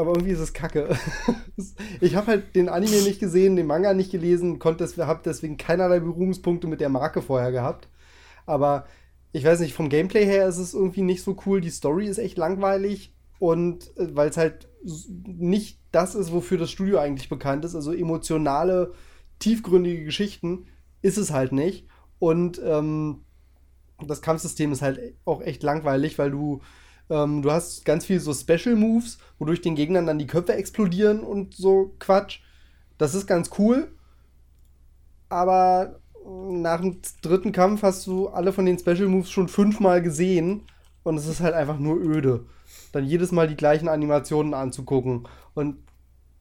aber 0.00 0.12
irgendwie 0.12 0.32
ist 0.32 0.40
es 0.40 0.52
kacke. 0.52 0.96
ich 2.00 2.14
habe 2.16 2.28
halt 2.28 2.56
den 2.56 2.68
Anime 2.68 3.02
nicht 3.02 3.20
gesehen, 3.20 3.56
den 3.56 3.66
Manga 3.66 3.94
nicht 3.94 4.10
gelesen, 4.10 4.58
konnte 4.58 4.88
habe 5.06 5.20
deswegen 5.24 5.56
keinerlei 5.56 6.00
Berührungspunkte 6.00 6.66
mit 6.66 6.80
der 6.80 6.88
Marke 6.88 7.22
vorher 7.22 7.52
gehabt. 7.52 7.88
Aber 8.46 8.86
ich 9.32 9.44
weiß 9.44 9.60
nicht, 9.60 9.74
vom 9.74 9.88
Gameplay 9.88 10.24
her 10.24 10.48
ist 10.48 10.58
es 10.58 10.74
irgendwie 10.74 11.02
nicht 11.02 11.22
so 11.22 11.36
cool. 11.46 11.60
Die 11.60 11.70
Story 11.70 12.06
ist 12.06 12.18
echt 12.18 12.38
langweilig. 12.38 13.14
Und 13.38 13.96
äh, 13.96 14.14
weil 14.14 14.28
es 14.28 14.36
halt 14.36 14.68
nicht 14.82 15.78
das 15.92 16.14
ist, 16.14 16.32
wofür 16.32 16.58
das 16.58 16.70
Studio 16.70 16.98
eigentlich 16.98 17.28
bekannt 17.28 17.64
ist, 17.64 17.74
also 17.74 17.92
emotionale, 17.92 18.92
tiefgründige 19.38 20.04
Geschichten, 20.04 20.66
ist 21.02 21.18
es 21.18 21.30
halt 21.30 21.52
nicht. 21.52 21.86
Und 22.18 22.60
ähm, 22.64 23.22
das 24.06 24.22
Kampfsystem 24.22 24.72
ist 24.72 24.82
halt 24.82 25.14
auch 25.24 25.42
echt 25.42 25.62
langweilig, 25.62 26.18
weil 26.18 26.30
du 26.30 26.60
ähm, 27.10 27.42
du 27.42 27.50
hast 27.50 27.84
ganz 27.84 28.06
viel 28.06 28.20
so 28.20 28.32
Special 28.32 28.76
Moves, 28.76 29.18
wodurch 29.38 29.60
den 29.60 29.74
Gegnern 29.74 30.06
dann 30.06 30.18
die 30.18 30.26
Köpfe 30.26 30.54
explodieren 30.54 31.20
und 31.20 31.54
so 31.54 31.94
Quatsch. 31.98 32.40
Das 32.96 33.14
ist 33.14 33.26
ganz 33.26 33.50
cool. 33.58 33.92
Aber 35.28 36.00
nach 36.24 36.80
dem 36.80 37.00
dritten 37.22 37.52
Kampf 37.52 37.82
hast 37.82 38.06
du 38.06 38.28
alle 38.28 38.52
von 38.52 38.66
den 38.66 38.78
Special 38.78 39.08
Moves 39.08 39.30
schon 39.30 39.48
fünfmal 39.48 40.02
gesehen 40.02 40.62
und 41.02 41.16
es 41.16 41.26
ist 41.26 41.40
halt 41.40 41.54
einfach 41.54 41.78
nur 41.78 41.96
öde 41.96 42.46
dann 42.92 43.04
jedes 43.04 43.32
Mal 43.32 43.48
die 43.48 43.56
gleichen 43.56 43.88
Animationen 43.88 44.54
anzugucken. 44.54 45.28
Und 45.54 45.78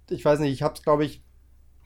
ich 0.09 0.23
weiß 0.23 0.39
nicht, 0.39 0.53
ich 0.53 0.61
habe 0.61 0.75
es, 0.75 0.83
glaube 0.83 1.05
ich, 1.05 1.23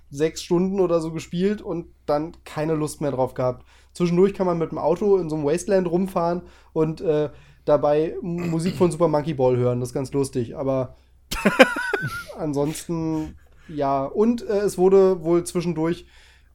sechs 0.10 0.44
Stunden 0.44 0.80
oder 0.80 1.02
so 1.02 1.12
gespielt 1.12 1.62
und 1.62 1.88
dann 2.06 2.34
keine 2.44 2.76
Lust 2.76 3.02
mehr 3.02 3.12
drauf 3.12 3.34
gehabt. 3.34 3.66
Zwischendurch 3.94 4.34
kann 4.34 4.46
man 4.46 4.60
mit 4.60 4.72
dem 4.72 4.78
Auto 4.78 5.18
in 5.18 5.30
so 5.30 5.36
einem 5.36 5.46
Wasteland 5.46 5.90
rumfahren 5.90 6.44
und 6.72 7.02
äh, 7.02 7.30
dabei 7.66 8.16
Musik 8.22 8.76
von 8.76 8.92
Super 8.92 9.08
Monkey 9.08 9.34
Ball 9.34 9.58
hören. 9.58 9.80
Das 9.80 9.90
ist 9.90 9.94
ganz 9.94 10.12
lustig. 10.14 10.56
Aber 10.56 10.96
ansonsten, 12.38 13.38
ja. 13.68 14.06
Und 14.06 14.48
äh, 14.48 14.60
es 14.60 14.78
wurde 14.78 15.24
wohl 15.24 15.44
zwischendurch, 15.44 16.06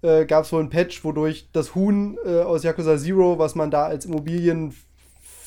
äh, 0.03 0.27
gab 0.27 0.45
es 0.45 0.53
wohl 0.53 0.63
ein 0.63 0.71
Patch, 0.71 1.05
wodurch 1.05 1.49
das 1.53 1.75
Huhn 1.75 2.19
äh, 2.25 2.41
aus 2.41 2.63
Yakuza 2.63 2.99
Zero, 2.99 3.39
was 3.39 3.55
man 3.55 3.71
da 3.71 3.87
als 3.87 4.05
Immobilien 4.05 4.75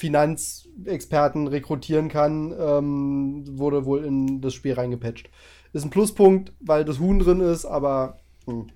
Finanzexperten 0.02 1.46
rekrutieren 1.46 2.10
kann, 2.10 2.56
ähm, 2.60 3.44
wurde 3.48 3.86
wohl 3.86 4.04
in 4.04 4.42
das 4.42 4.56
Spiel 4.56 4.74
reingepatcht. 4.74 5.30
Ist 5.74 5.86
ein 5.86 5.92
Pluspunkt, 5.92 6.54
weil 6.60 6.84
das 6.84 6.98
Huhn 6.98 7.20
drin 7.20 7.40
ist, 7.40 7.66
aber 7.66 8.18
mh. 8.48 8.54
Hm. 8.54 8.68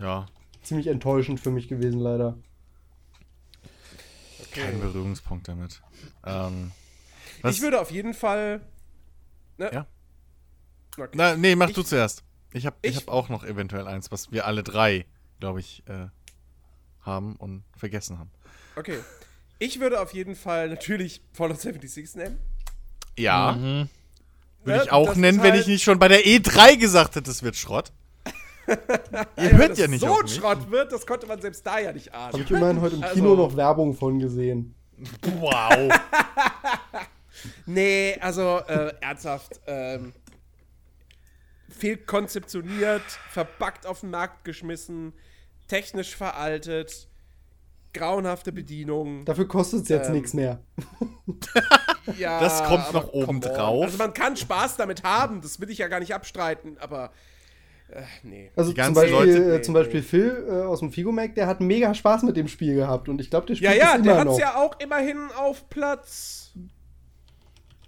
ja. 0.00 0.26
Ziemlich 0.62 0.86
enttäuschend 0.86 1.40
für 1.40 1.50
mich 1.50 1.68
gewesen, 1.68 2.00
leider. 2.00 2.38
Okay. 4.56 4.70
Kein 4.70 4.80
Berührungspunkt 4.80 5.48
damit. 5.48 5.82
Ähm, 6.24 6.72
ich 7.44 7.60
würde 7.60 7.80
auf 7.80 7.90
jeden 7.90 8.14
Fall. 8.14 8.60
Ne? 9.58 9.70
Ja. 9.72 9.86
Okay. 10.96 11.10
Na, 11.14 11.36
nee, 11.36 11.54
mach 11.54 11.68
ich, 11.68 11.74
du 11.74 11.82
zuerst. 11.82 12.22
Ich 12.52 12.64
habe 12.64 12.76
ich, 12.82 12.92
ich 12.92 12.96
hab 12.96 13.08
auch 13.08 13.28
noch 13.28 13.44
eventuell 13.44 13.86
eins, 13.86 14.10
was 14.10 14.32
wir 14.32 14.46
alle 14.46 14.62
drei, 14.62 15.04
glaube 15.40 15.60
ich, 15.60 15.82
äh, 15.86 16.06
haben 17.02 17.36
und 17.36 17.64
vergessen 17.76 18.18
haben. 18.18 18.30
Okay. 18.76 18.98
Ich 19.58 19.80
würde 19.80 20.00
auf 20.00 20.14
jeden 20.14 20.34
Fall 20.34 20.68
natürlich 20.68 21.22
Fallout 21.32 21.60
76 21.60 22.14
nennen. 22.16 22.38
Ja. 23.18 23.52
Mhm. 23.52 23.88
Würde 24.64 24.84
ich 24.84 24.92
auch 24.92 25.14
nennen, 25.14 25.40
halt 25.40 25.52
wenn 25.52 25.60
ich 25.60 25.66
nicht 25.66 25.84
schon 25.84 25.98
bei 25.98 26.08
der 26.08 26.24
E3 26.24 26.76
gesagt 26.76 27.14
hätte, 27.14 27.30
es 27.30 27.42
wird 27.42 27.56
Schrott. 27.56 27.92
Ihr 29.36 29.56
hört 29.56 29.78
ja 29.78 29.86
nicht 29.86 30.00
so 30.00 30.18
ein 30.18 30.28
Schrott 30.28 30.70
wird, 30.70 30.92
das 30.92 31.06
konnte 31.06 31.26
man 31.26 31.40
selbst 31.40 31.66
da 31.66 31.78
ja 31.78 31.92
nicht 31.92 32.12
ahnen. 32.12 32.32
Habe 32.32 32.42
ich 32.42 32.50
immerhin 32.50 32.80
heute 32.80 32.96
im 32.96 33.02
also. 33.02 33.14
Kino 33.14 33.34
noch 33.34 33.56
Werbung 33.56 33.94
von 33.94 34.18
gesehen. 34.18 34.74
Wow. 35.40 35.92
nee, 37.66 38.16
also 38.20 38.60
äh, 38.66 38.92
ernsthaft. 39.00 39.60
Ähm, 39.66 40.12
fehlkonzeptioniert, 41.68 43.02
verbackt 43.30 43.86
auf 43.86 44.00
den 44.00 44.10
Markt 44.10 44.44
geschmissen, 44.44 45.12
technisch 45.68 46.16
veraltet 46.16 47.08
grauenhafte 47.96 48.52
Bedienung. 48.52 49.24
Dafür 49.24 49.48
kostet 49.48 49.84
es 49.84 49.88
jetzt 49.88 50.08
ähm, 50.08 50.14
nichts 50.14 50.34
mehr. 50.34 50.60
ja, 52.18 52.40
das 52.40 52.62
kommt 52.64 52.92
noch 52.92 53.08
oben 53.12 53.40
drauf. 53.40 53.84
Also 53.84 53.98
man 53.98 54.12
kann 54.12 54.36
Spaß 54.36 54.76
damit 54.76 55.02
haben, 55.02 55.40
das 55.40 55.60
will 55.60 55.70
ich 55.70 55.78
ja 55.78 55.88
gar 55.88 56.00
nicht 56.00 56.14
abstreiten, 56.14 56.76
aber 56.78 57.10
äh, 57.88 58.02
nee. 58.22 58.50
Also 58.56 58.72
zum 58.72 58.94
Beispiel, 58.94 59.12
Leute, 59.12 59.40
nee, 59.40 59.62
zum 59.62 59.74
Beispiel 59.74 60.00
nee. 60.00 60.06
Phil 60.06 60.46
äh, 60.48 60.62
aus 60.62 60.80
dem 60.80 60.90
Figomac, 60.92 61.34
der 61.34 61.46
hat 61.46 61.60
mega 61.60 61.94
Spaß 61.94 62.24
mit 62.24 62.36
dem 62.36 62.48
Spiel 62.48 62.74
gehabt 62.74 63.08
und 63.08 63.20
ich 63.20 63.30
glaube, 63.30 63.46
der 63.46 63.54
spielt 63.54 63.72
ja, 63.72 63.76
ja, 63.76 63.94
immer 63.94 64.04
der 64.04 64.18
hat's 64.18 64.38
ja 64.38 64.56
auch 64.56 64.78
immerhin 64.80 65.18
auf 65.36 65.68
Platz 65.68 66.52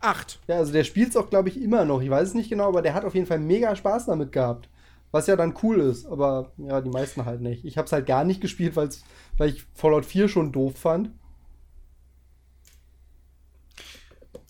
8. 0.01 0.41
Ja, 0.47 0.57
also 0.57 0.73
der 0.73 0.85
spielt 0.85 1.11
es 1.11 1.17
auch, 1.17 1.29
glaube 1.29 1.49
ich, 1.49 1.61
immer 1.61 1.85
noch. 1.85 2.01
Ich 2.01 2.11
weiß 2.11 2.29
es 2.29 2.35
nicht 2.35 2.49
genau, 2.49 2.69
aber 2.69 2.83
der 2.83 2.95
hat 2.95 3.05
auf 3.05 3.15
jeden 3.15 3.27
Fall 3.27 3.41
mega 3.41 3.75
Spaß 3.75 4.07
damit 4.07 4.33
gehabt. 4.33 4.69
Was 5.11 5.27
ja 5.27 5.37
dann 5.37 5.55
cool 5.63 5.81
ist, 5.81 6.07
aber 6.07 6.53
ja, 6.59 6.81
die 6.81 6.91
meisten 6.91 7.25
halt 7.25 7.41
nicht. 7.41 7.65
Ich 7.65 7.79
habe 7.79 7.87
es 7.87 7.93
halt 7.93 8.07
gar 8.07 8.25
nicht 8.25 8.41
gespielt, 8.41 8.77
weil 8.77 9.49
ich 9.49 9.65
Fallout 9.75 10.05
4 10.05 10.29
schon 10.29 10.53
doof 10.53 10.77
fand. 10.77 11.11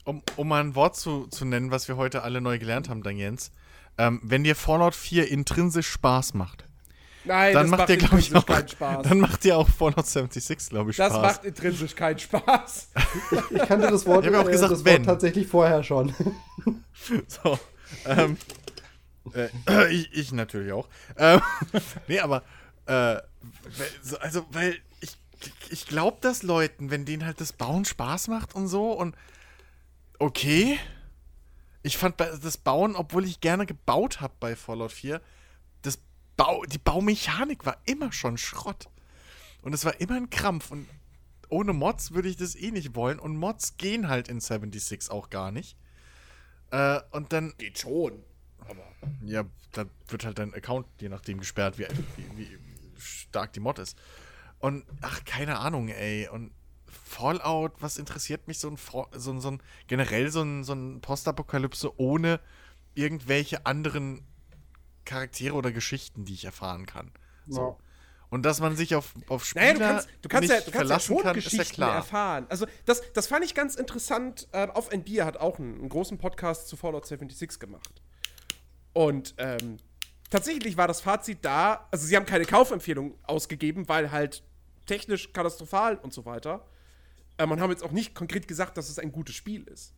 Um, 0.05 0.23
um 0.36 0.49
mal 0.49 0.60
ein 0.60 0.75
Wort 0.75 0.97
zu, 0.97 1.27
zu 1.27 1.44
nennen, 1.44 1.70
was 1.70 1.86
wir 1.86 1.97
heute 1.97 2.23
alle 2.23 2.41
neu 2.41 2.59
gelernt 2.59 2.89
haben, 2.89 3.02
dann 3.02 3.17
Jens. 3.17 3.52
Ähm, 3.99 4.20
wenn 4.23 4.44
dir 4.44 4.57
Fallout 4.57 4.94
4 4.94 5.28
intrinsisch 5.28 5.89
Spaß 5.89 6.35
macht, 6.35 6.65
Nein, 7.25 7.52
dann 7.52 7.68
macht, 7.68 7.81
macht 7.81 7.89
dir, 7.91 7.97
glaube 7.99 8.20
ich, 8.20 8.35
auch, 8.35 8.47
Spaß. 8.47 9.02
Dann 9.02 9.20
macht 9.20 9.44
dir 9.44 9.59
auch 9.59 9.68
Fallout 9.68 10.07
76, 10.07 10.70
glaube 10.70 10.91
ich, 10.91 10.97
Spaß. 10.97 11.12
Das 11.12 11.23
macht 11.23 11.44
intrinsisch 11.44 11.94
keinen 11.94 12.18
Spaß. 12.18 12.91
ich, 13.51 13.57
ich 13.57 13.68
kannte 13.68 13.91
das 13.91 14.07
Wort, 14.07 14.25
ich 14.25 14.35
auch 14.35 14.47
gesagt, 14.47 14.73
das 14.73 14.85
Wort 14.85 15.05
tatsächlich 15.05 15.47
vorher 15.47 15.83
schon. 15.83 16.15
so, 17.28 17.59
ähm, 18.07 18.39
äh, 19.35 19.93
ich, 19.93 20.12
ich, 20.12 20.33
natürlich 20.33 20.73
auch. 20.73 20.89
Ähm, 21.18 21.43
nee, 22.09 22.20
aber 22.20 22.43
Äh, 22.89 23.20
also, 24.20 24.47
weil 24.51 24.78
ich, 25.01 25.17
ich 25.70 25.86
glaube 25.86 26.17
das 26.23 26.43
Leuten, 26.43 26.91
wenn 26.91 27.05
denen 27.05 27.27
halt 27.27 27.41
das 27.41 27.52
Bauen 27.52 27.85
Spaß 27.85 28.28
macht 28.28 28.55
und 28.55 28.67
so 28.67 28.93
und 28.93 29.15
okay. 30.18 30.78
Ich 31.82 31.97
fand 31.97 32.20
das 32.20 32.57
Bauen, 32.57 32.97
obwohl 32.97 33.24
ich 33.24 33.40
gerne 33.40 33.66
gebaut 33.66 34.20
habe 34.20 34.34
bei 34.40 34.57
Fallout 34.57 34.92
4, 34.92 35.20
das 35.82 35.98
Bau, 36.36 36.65
die 36.65 36.78
Baumechanik 36.78 37.65
war 37.66 37.78
immer 37.84 38.12
schon 38.12 38.36
Schrott. 38.36 38.89
Und 39.62 39.73
es 39.73 39.84
war 39.84 40.00
immer 40.00 40.16
ein 40.16 40.31
Krampf. 40.31 40.70
Und 40.70 40.89
ohne 41.48 41.73
Mods 41.73 42.12
würde 42.12 42.28
ich 42.28 42.36
das 42.36 42.55
eh 42.55 42.70
nicht 42.70 42.94
wollen. 42.94 43.18
Und 43.18 43.36
Mods 43.36 43.76
gehen 43.76 44.08
halt 44.08 44.28
in 44.28 44.40
76 44.40 45.10
auch 45.10 45.31
gar 45.31 45.50
nicht. 45.50 45.76
Äh, 46.70 47.00
und 47.10 47.32
dann. 47.32 47.55
Geht 47.58 47.78
schon. 47.78 48.23
Aber. 48.60 48.84
Ja, 49.24 49.44
dann 49.73 49.90
wird 50.08 50.24
halt 50.24 50.39
dein 50.39 50.55
Account 50.55 50.86
je 51.00 51.08
nachdem 51.08 51.39
gesperrt, 51.39 51.78
wie, 51.78 51.86
wie, 52.16 52.36
wie 52.36 52.58
stark 52.98 53.52
die 53.52 53.60
Mod 53.60 53.78
ist. 53.78 53.97
Und, 54.58 54.84
ach, 55.00 55.24
keine 55.24 55.58
Ahnung, 55.58 55.89
ey. 55.89 56.28
Und 56.28 56.52
Fallout, 57.08 57.72
was 57.80 57.98
interessiert 57.98 58.46
mich 58.46 58.58
so 58.58 58.68
ein, 58.68 58.78
so, 59.12 59.40
so 59.40 59.50
ein 59.50 59.62
generell 59.86 60.30
so 60.30 60.42
ein, 60.42 60.64
so 60.64 60.74
ein 60.74 61.00
Postapokalypse 61.00 61.98
ohne 61.98 62.40
irgendwelche 62.94 63.66
anderen 63.66 64.24
Charaktere 65.04 65.54
oder 65.54 65.72
Geschichten, 65.72 66.24
die 66.24 66.34
ich 66.34 66.44
erfahren 66.44 66.86
kann. 66.86 67.10
So. 67.46 67.60
Ja. 67.60 67.76
Und 68.30 68.42
dass 68.44 68.60
man 68.60 68.76
sich 68.76 68.94
auf, 68.94 69.14
auf 69.28 69.44
Spieler 69.44 69.72
naja, 69.72 69.74
du 69.74 69.80
kannst, 69.80 70.08
du 70.22 70.28
kannst 70.28 70.50
ja, 70.50 70.60
du 70.60 70.70
kannst 70.70 71.08
ja 71.08 71.22
kann, 71.22 71.34
Geschichten 71.34 71.80
ja 71.80 71.94
erfahren. 71.94 72.46
Also 72.50 72.66
das, 72.84 73.02
das 73.14 73.26
fand 73.26 73.44
ich 73.44 73.54
ganz 73.54 73.74
interessant. 73.74 74.48
Äh, 74.52 74.68
auf 74.68 74.90
NBA 74.90 75.24
hat 75.24 75.38
auch 75.38 75.58
einen, 75.58 75.78
einen, 75.78 75.88
großen 75.88 76.18
Podcast 76.18 76.68
zu 76.68 76.76
Fallout 76.76 77.06
76 77.06 77.58
gemacht. 77.58 78.02
Und 78.92 79.34
ähm, 79.38 79.78
tatsächlich 80.28 80.76
war 80.76 80.86
das 80.86 81.00
Fazit 81.00 81.38
da, 81.42 81.88
also 81.90 82.06
sie 82.06 82.16
haben 82.16 82.26
keine 82.26 82.44
Kaufempfehlung 82.44 83.14
ausgegeben, 83.22 83.88
weil 83.88 84.10
halt 84.10 84.42
technisch 84.84 85.32
katastrophal 85.32 85.96
und 85.96 86.12
so 86.12 86.26
weiter. 86.26 86.66
Äh, 87.39 87.47
man 87.47 87.60
haben 87.60 87.70
jetzt 87.70 87.83
auch 87.83 87.92
nicht 87.92 88.15
konkret 88.15 88.47
gesagt, 88.47 88.76
dass 88.76 88.89
es 88.89 88.99
ein 88.99 89.12
gutes 89.12 89.34
Spiel 89.34 89.62
ist. 89.65 89.94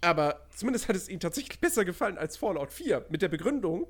Aber 0.00 0.46
zumindest 0.54 0.88
hat 0.88 0.96
es 0.96 1.08
ihnen 1.08 1.20
tatsächlich 1.20 1.60
besser 1.60 1.84
gefallen 1.84 2.18
als 2.18 2.36
Fallout 2.36 2.72
4. 2.72 3.06
Mit 3.08 3.22
der 3.22 3.28
Begründung, 3.28 3.88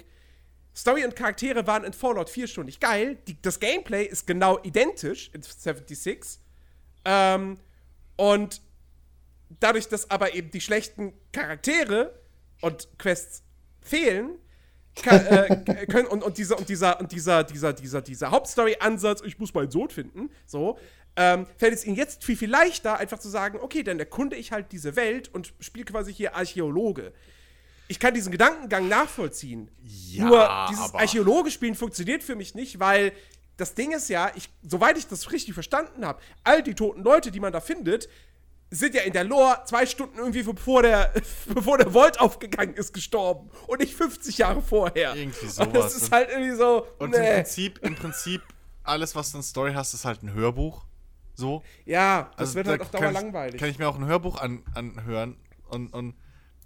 Story 0.74 1.04
und 1.04 1.16
Charaktere 1.16 1.66
waren 1.66 1.82
in 1.84 1.92
Fallout 1.92 2.30
4 2.30 2.46
schon 2.46 2.66
nicht 2.66 2.80
geil. 2.80 3.18
Die, 3.26 3.40
das 3.42 3.58
Gameplay 3.58 4.04
ist 4.04 4.26
genau 4.26 4.60
identisch 4.62 5.30
in 5.34 5.42
76. 5.42 6.38
Ähm, 7.04 7.58
und 8.16 8.60
dadurch, 9.60 9.88
dass 9.88 10.10
aber 10.10 10.34
eben 10.34 10.50
die 10.50 10.60
schlechten 10.60 11.12
Charaktere 11.32 12.20
und 12.60 12.88
Quests 12.98 13.42
fehlen, 13.80 14.38
kann, 14.94 15.26
äh, 15.26 15.86
können, 15.90 16.06
und, 16.06 16.22
und, 16.22 16.38
dieser, 16.38 16.58
und 16.58 16.68
dieser, 16.68 17.00
und 17.00 17.10
dieser, 17.10 17.44
dieser, 17.44 17.72
dieser, 17.72 18.02
dieser 18.02 18.30
Hauptstory-Ansatz, 18.30 19.22
ich 19.22 19.38
muss 19.38 19.54
meinen 19.54 19.70
Sohn 19.70 19.90
finden, 19.90 20.30
so, 20.46 20.78
ähm, 21.18 21.46
fällt 21.58 21.74
es 21.74 21.84
ihnen 21.84 21.96
jetzt 21.96 22.24
viel, 22.24 22.36
viel 22.36 22.50
leichter, 22.50 22.96
einfach 22.96 23.18
zu 23.18 23.28
sagen, 23.28 23.58
okay, 23.60 23.82
dann 23.82 23.98
erkunde 23.98 24.36
ich 24.36 24.52
halt 24.52 24.72
diese 24.72 24.96
Welt 24.96 25.28
und 25.34 25.52
spiele 25.60 25.84
quasi 25.84 26.14
hier 26.14 26.34
Archäologe 26.34 27.12
ich 27.88 27.98
kann 27.98 28.14
diesen 28.14 28.30
Gedankengang 28.30 28.86
nachvollziehen. 28.86 29.70
Ja, 29.82 30.26
Nur 30.26 30.66
dieses 30.70 30.94
Archäologe-Spielen 30.94 31.74
funktioniert 31.74 32.22
für 32.22 32.36
mich 32.36 32.54
nicht, 32.54 32.78
weil 32.78 33.12
das 33.56 33.74
Ding 33.74 33.92
ist 33.92 34.08
ja, 34.08 34.30
ich, 34.36 34.50
soweit 34.62 34.96
ich 34.98 35.08
das 35.08 35.32
richtig 35.32 35.54
verstanden 35.54 36.06
habe, 36.06 36.20
all 36.44 36.62
die 36.62 36.74
toten 36.74 37.02
Leute, 37.02 37.30
die 37.30 37.40
man 37.40 37.52
da 37.52 37.60
findet, 37.60 38.08
sind 38.70 38.94
ja 38.94 39.00
in 39.02 39.14
der 39.14 39.24
Lore 39.24 39.62
zwei 39.64 39.86
Stunden 39.86 40.18
irgendwie 40.18 40.42
bevor 40.42 40.82
der, 40.82 41.12
bevor 41.46 41.78
der 41.78 41.92
Volt 41.94 42.20
aufgegangen 42.20 42.74
ist, 42.74 42.92
gestorben. 42.92 43.50
Und 43.66 43.80
nicht 43.80 43.94
50 43.94 44.38
Jahre 44.38 44.60
vorher. 44.60 45.14
Irgendwie 45.16 45.46
sowas. 45.46 45.66
Und 45.66 45.74
das 45.74 45.96
ist 45.96 46.12
halt 46.12 46.28
irgendwie 46.28 46.54
so. 46.54 46.86
Und 46.98 47.10
nee. 47.10 47.16
im 47.16 47.34
Prinzip, 47.36 47.78
im 47.82 47.94
Prinzip, 47.96 48.42
alles, 48.84 49.14
was 49.14 49.32
du 49.32 49.38
in 49.38 49.42
Story 49.42 49.72
hast, 49.72 49.94
ist 49.94 50.04
halt 50.04 50.22
ein 50.22 50.34
Hörbuch. 50.34 50.84
So. 51.38 51.62
Ja, 51.84 52.30
das 52.36 52.48
also, 52.48 52.54
wird 52.56 52.66
halt 52.66 52.80
da 52.80 52.84
auf 52.84 52.90
Dauer 52.90 53.12
langweilig. 53.12 53.60
Kann 53.60 53.70
ich 53.70 53.78
mir 53.78 53.88
auch 53.88 53.96
ein 53.96 54.04
Hörbuch 54.04 54.40
an, 54.40 54.64
anhören 54.74 55.36
und, 55.68 55.94
und 55.94 56.14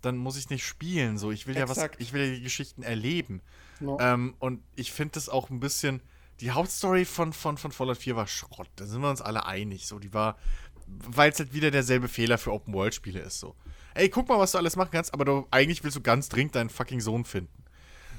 dann 0.01 0.17
muss 0.17 0.39
ich 0.39 0.49
nicht 0.49 0.67
spielen. 0.67 1.19
So, 1.19 1.31
ich 1.31 1.47
will 1.47 1.57
Exakt. 1.57 1.77
ja 1.77 1.91
was, 1.91 2.01
ich 2.01 2.13
will 2.15 2.27
ja 2.27 2.35
die 2.35 2.43
Geschichten 2.43 2.83
erleben. 2.83 3.43
No. 3.81 3.99
Ähm, 4.01 4.35
und 4.39 4.63
ich 4.75 4.91
finde 4.91 5.13
das 5.13 5.29
auch 5.29 5.51
ein 5.51 5.61
bisschen. 5.61 6.01
Die 6.41 6.51
Hauptstory 6.51 7.05
von, 7.05 7.33
von, 7.33 7.59
von 7.59 7.71
Fallout 7.71 7.99
4 7.99 8.17
war 8.17 8.27
Schrott. 8.27 8.69
Da 8.77 8.87
sind 8.87 9.03
wir 9.03 9.11
uns 9.11 9.21
alle 9.21 9.45
einig. 9.47 9.87
So, 9.87 9.99
die 9.99 10.13
war, 10.15 10.39
weil 10.87 11.31
es 11.31 11.39
halt 11.39 11.53
wieder 11.53 11.71
derselbe 11.71 12.09
Fehler 12.09 12.39
für 12.39 12.53
Open-World-Spiele 12.53 13.21
ist. 13.21 13.39
So, 13.39 13.55
ey, 13.95 14.09
guck 14.09 14.29
mal, 14.29 14.39
was 14.39 14.53
du 14.53 14.59
alles 14.59 14.75
machen 14.75 14.91
kannst, 14.91 15.13
aber 15.13 15.27
du, 15.27 15.47
eigentlich 15.51 15.85
willst 15.85 15.99
du 15.99 16.01
ganz 16.01 16.31
dringend 16.31 16.55
deinen 16.55 16.71
fucking 16.71 17.01
Sohn 17.01 17.25
finden. 17.25 17.63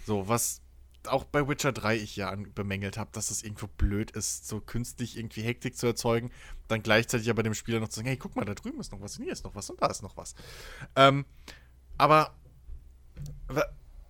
So, 0.06 0.28
was 0.28 0.62
auch 1.08 1.24
bei 1.26 1.48
Witcher 1.48 1.72
3 1.72 1.98
ich 1.98 2.16
ja 2.16 2.34
bemängelt 2.56 2.98
habe, 2.98 3.10
dass 3.14 3.28
das 3.28 3.44
irgendwo 3.44 3.68
blöd 3.68 4.12
ist, 4.12 4.48
so 4.48 4.60
künstlich 4.60 5.18
irgendwie 5.18 5.42
Hektik 5.42 5.78
zu 5.78 5.88
erzeugen, 5.88 6.32
dann 6.68 6.82
gleichzeitig 6.84 7.30
aber 7.30 7.44
dem 7.44 7.54
Spieler 7.54 7.80
noch 7.80 7.90
zu 7.90 7.98
sagen, 7.98 8.08
hey, 8.08 8.18
guck 8.18 8.36
mal, 8.36 8.46
da 8.46 8.54
drüben 8.54 8.80
ist 8.80 8.92
noch 8.92 9.02
was, 9.02 9.18
und 9.18 9.24
hier 9.24 9.34
ist 9.34 9.44
noch 9.44 9.56
was 9.56 9.70
und 9.70 9.82
da 9.82 9.88
ist 9.88 10.02
noch 10.02 10.18
was. 10.18 10.36
Ähm, 10.96 11.26
aber 11.98 12.34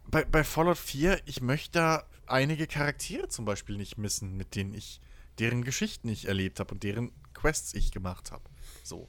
bei, 0.08 0.26
bei 0.26 0.44
Fallout 0.44 0.78
4, 0.78 1.22
ich 1.26 1.42
möchte 1.42 1.80
da 1.80 2.04
einige 2.28 2.68
Charaktere 2.68 3.28
zum 3.30 3.46
Beispiel 3.46 3.78
nicht 3.78 3.98
missen, 3.98 4.38
mit 4.38 4.56
denen 4.56 4.74
ich 4.74 5.02
deren 5.40 5.64
Geschichten 5.64 6.08
ich 6.10 6.28
erlebt 6.28 6.60
habe 6.60 6.74
und 6.74 6.84
deren 6.84 7.12
Quests 7.34 7.74
ich 7.74 7.92
gemacht 7.92 8.32
habe. 8.32 8.44
So. 8.84 9.08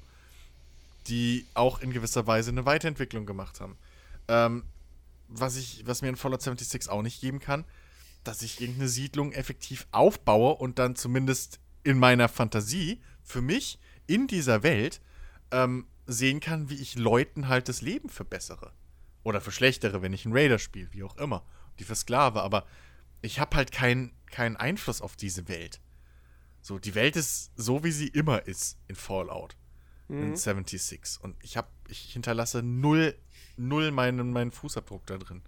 Die 1.06 1.46
auch 1.52 1.80
in 1.80 1.92
gewisser 1.92 2.26
Weise 2.26 2.50
eine 2.50 2.64
Weiterentwicklung 2.64 3.26
gemacht 3.26 3.60
haben. 3.60 3.76
Ähm, 4.28 4.64
was, 5.28 5.56
ich, 5.56 5.86
was 5.86 6.02
mir 6.02 6.08
in 6.08 6.16
Fallout 6.16 6.42
76 6.42 6.90
auch 6.90 7.02
nicht 7.02 7.20
geben 7.20 7.40
kann, 7.40 7.64
dass 8.22 8.42
ich 8.42 8.60
irgendeine 8.60 8.88
Siedlung 8.88 9.32
effektiv 9.32 9.86
aufbaue 9.92 10.54
und 10.54 10.78
dann 10.78 10.96
zumindest 10.96 11.60
in 11.82 11.98
meiner 11.98 12.28
Fantasie 12.28 13.00
für 13.22 13.42
mich 13.42 13.78
in 14.06 14.26
dieser 14.26 14.62
Welt 14.62 15.00
ähm, 15.50 15.86
sehen 16.06 16.40
kann, 16.40 16.70
wie 16.70 16.76
ich 16.76 16.96
Leuten 16.96 17.48
halt 17.48 17.68
das 17.68 17.82
Leben 17.82 18.08
verbessere. 18.08 18.72
Oder 19.22 19.40
verschlechtere, 19.40 20.02
wenn 20.02 20.12
ich 20.12 20.24
einen 20.24 20.36
Raider 20.36 20.58
spiele, 20.58 20.88
wie 20.92 21.02
auch 21.02 21.16
immer. 21.16 21.44
Die 21.78 21.84
versklave, 21.84 22.42
aber 22.42 22.66
ich 23.22 23.40
habe 23.40 23.56
halt 23.56 23.72
keinen 23.72 24.12
kein 24.30 24.56
Einfluss 24.56 25.00
auf 25.00 25.16
diese 25.16 25.48
Welt. 25.48 25.80
So, 26.60 26.78
die 26.78 26.94
Welt 26.94 27.14
ist 27.14 27.52
so, 27.56 27.84
wie 27.84 27.92
sie 27.92 28.08
immer 28.08 28.46
ist 28.46 28.78
in 28.88 28.96
Fallout. 28.96 29.56
Mhm. 30.08 30.22
In 30.22 30.36
76. 30.36 31.22
Und 31.22 31.36
ich 31.42 31.56
habe, 31.56 31.68
ich 31.88 32.12
hinterlasse 32.12 32.62
null, 32.62 33.16
null 33.56 33.90
meinen, 33.90 34.32
meinen 34.32 34.50
Fußabdruck 34.50 35.06
da 35.06 35.18
drin. 35.18 35.42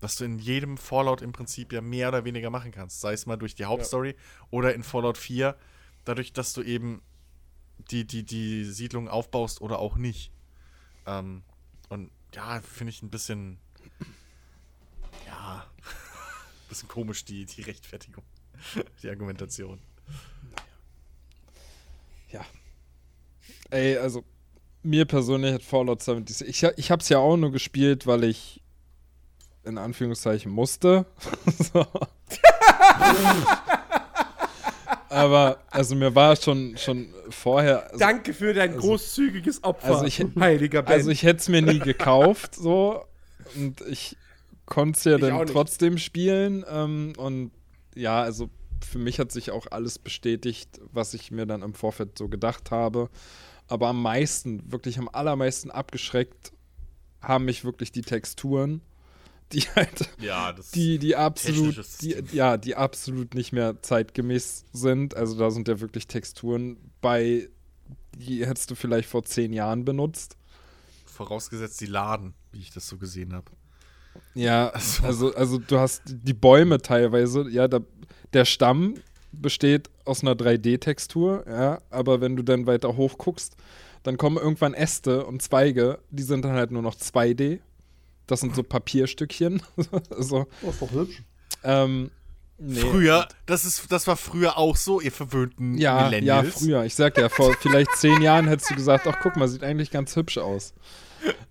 Was 0.00 0.16
du 0.16 0.24
in 0.24 0.38
jedem 0.38 0.76
Fallout 0.76 1.22
im 1.22 1.32
Prinzip 1.32 1.72
ja 1.72 1.80
mehr 1.80 2.08
oder 2.08 2.24
weniger 2.24 2.50
machen 2.50 2.72
kannst. 2.72 3.00
Sei 3.00 3.12
es 3.12 3.26
mal 3.26 3.36
durch 3.36 3.54
die 3.54 3.64
Hauptstory 3.64 4.10
ja. 4.10 4.46
oder 4.50 4.74
in 4.74 4.82
Fallout 4.82 5.16
4, 5.16 5.56
dadurch, 6.04 6.32
dass 6.32 6.52
du 6.52 6.62
eben 6.62 7.00
die, 7.90 8.06
die, 8.06 8.24
die 8.24 8.64
Siedlung 8.64 9.08
aufbaust 9.08 9.60
oder 9.60 9.78
auch 9.78 9.96
nicht. 9.96 10.30
Ähm, 11.06 11.42
und 11.88 12.10
ja, 12.34 12.60
finde 12.60 12.90
ich 12.90 13.02
ein 13.02 13.10
bisschen, 13.10 13.58
ja, 15.26 15.66
ein 15.76 16.68
bisschen 16.68 16.88
komisch, 16.88 17.24
die, 17.24 17.46
die 17.46 17.62
Rechtfertigung, 17.62 18.24
die 19.02 19.08
Argumentation. 19.08 19.80
Ja. 22.30 22.44
Ey, 23.70 23.96
also, 23.96 24.24
mir 24.84 25.04
persönlich 25.06 25.54
hat 25.54 25.62
Fallout 25.62 26.02
76, 26.02 26.48
ich, 26.48 26.62
ich 26.76 26.90
habe 26.90 27.02
es 27.02 27.08
ja 27.08 27.18
auch 27.18 27.36
nur 27.36 27.50
gespielt, 27.52 28.06
weil 28.06 28.24
ich 28.24 28.62
in 29.64 29.78
Anführungszeichen 29.78 30.52
musste. 30.52 31.06
aber 35.08 35.58
also 35.70 35.94
mir 35.94 36.14
war 36.14 36.36
schon, 36.36 36.76
schon 36.76 37.08
vorher. 37.30 37.84
Also, 37.84 37.98
Danke 37.98 38.34
für 38.34 38.52
dein 38.52 38.74
also, 38.74 38.88
großzügiges 38.88 39.64
Opfer, 39.64 39.86
also 39.86 40.04
ich, 40.04 40.24
heiliger 40.38 40.82
Ben. 40.82 40.92
Also 40.92 41.10
ich 41.10 41.22
hätte 41.22 41.40
es 41.40 41.48
mir 41.48 41.62
nie 41.62 41.78
gekauft, 41.78 42.54
so. 42.54 43.04
Und 43.56 43.80
ich 43.88 44.16
konnte 44.66 44.98
es 44.98 45.04
ja 45.04 45.14
ich 45.14 45.20
dann 45.22 45.46
trotzdem 45.46 45.98
spielen. 45.98 46.64
Ähm, 46.68 47.14
und 47.16 47.52
ja, 47.94 48.20
also 48.22 48.50
für 48.84 48.98
mich 48.98 49.18
hat 49.18 49.32
sich 49.32 49.50
auch 49.50 49.66
alles 49.70 49.98
bestätigt, 49.98 50.80
was 50.92 51.14
ich 51.14 51.30
mir 51.30 51.46
dann 51.46 51.62
im 51.62 51.74
Vorfeld 51.74 52.18
so 52.18 52.28
gedacht 52.28 52.70
habe. 52.70 53.08
Aber 53.66 53.88
am 53.88 54.02
meisten, 54.02 54.70
wirklich 54.70 54.98
am 54.98 55.08
allermeisten 55.08 55.70
abgeschreckt 55.70 56.52
haben 57.20 57.46
mich 57.46 57.64
wirklich 57.64 57.92
die 57.92 58.02
Texturen 58.02 58.82
die 59.52 59.60
halt, 59.76 60.08
ja, 60.18 60.54
die, 60.74 60.98
die 60.98 61.16
absolut, 61.16 61.80
die, 62.00 62.16
ja, 62.32 62.56
die 62.56 62.76
absolut 62.76 63.34
nicht 63.34 63.52
mehr 63.52 63.80
zeitgemäß 63.82 64.64
sind. 64.72 65.16
Also 65.16 65.38
da 65.38 65.50
sind 65.50 65.68
ja 65.68 65.80
wirklich 65.80 66.06
Texturen 66.06 66.78
bei, 67.00 67.48
die 68.16 68.46
hättest 68.46 68.70
du 68.70 68.74
vielleicht 68.74 69.08
vor 69.08 69.24
zehn 69.24 69.52
Jahren 69.52 69.84
benutzt. 69.84 70.36
Vorausgesetzt, 71.06 71.80
die 71.80 71.86
laden, 71.86 72.34
wie 72.52 72.60
ich 72.60 72.70
das 72.70 72.88
so 72.88 72.98
gesehen 72.98 73.32
habe. 73.32 73.50
Ja, 74.34 74.68
also. 74.70 75.02
also, 75.04 75.34
also 75.34 75.58
du 75.58 75.78
hast 75.78 76.02
die 76.06 76.34
Bäume 76.34 76.78
teilweise, 76.78 77.48
ja, 77.48 77.68
da, 77.68 77.80
der 78.32 78.44
Stamm 78.44 78.94
besteht 79.34 79.90
aus 80.04 80.22
einer 80.22 80.34
3D-Textur, 80.34 81.44
ja, 81.48 81.78
aber 81.90 82.20
wenn 82.20 82.36
du 82.36 82.42
dann 82.42 82.66
weiter 82.66 82.96
hoch 82.96 83.18
guckst, 83.18 83.56
dann 84.02 84.16
kommen 84.16 84.36
irgendwann 84.36 84.74
Äste 84.74 85.24
und 85.24 85.42
Zweige, 85.42 85.98
die 86.10 86.22
sind 86.22 86.44
dann 86.44 86.52
halt 86.52 86.70
nur 86.70 86.82
noch 86.82 86.94
2D. 86.94 87.60
Das 88.26 88.40
sind 88.40 88.54
so 88.54 88.62
Papierstückchen. 88.62 89.62
so. 90.18 90.46
Oh, 90.62 90.70
ist 90.70 90.82
doch 90.82 90.90
hübsch. 90.90 91.22
Ähm, 91.62 92.10
Nee. 92.56 92.80
Früher, 92.80 93.26
das, 93.46 93.64
ist, 93.64 93.90
das 93.90 94.06
war 94.06 94.16
früher 94.16 94.56
auch 94.56 94.76
so, 94.76 95.00
ihr 95.00 95.10
verwöhnten 95.10 95.76
ja, 95.76 96.04
Millennials. 96.04 96.46
Ja, 96.46 96.52
früher. 96.52 96.84
Ich 96.84 96.94
sag 96.94 97.18
ja, 97.18 97.28
vor 97.28 97.52
vielleicht 97.54 97.90
zehn 97.96 98.22
Jahren 98.22 98.46
hättest 98.46 98.70
du 98.70 98.76
gesagt, 98.76 99.06
ach 99.08 99.16
guck 99.20 99.36
mal, 99.36 99.48
sieht 99.48 99.64
eigentlich 99.64 99.90
ganz 99.90 100.14
hübsch 100.14 100.38
aus. 100.38 100.72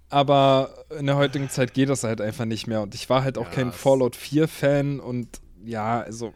Aber 0.10 0.86
in 0.98 1.08
der 1.08 1.18
heutigen 1.18 1.50
Zeit 1.50 1.74
geht 1.74 1.90
das 1.90 2.04
halt 2.04 2.22
einfach 2.22 2.46
nicht 2.46 2.68
mehr. 2.68 2.82
Und 2.82 2.96
ich 2.96 3.10
war 3.10 3.24
halt 3.24 3.38
auch 3.38 3.48
ja, 3.48 3.52
kein 3.52 3.72
Fallout 3.74 4.16
4-Fan 4.16 5.00
und 5.00 5.28
ja, 5.66 6.02
also. 6.02 6.34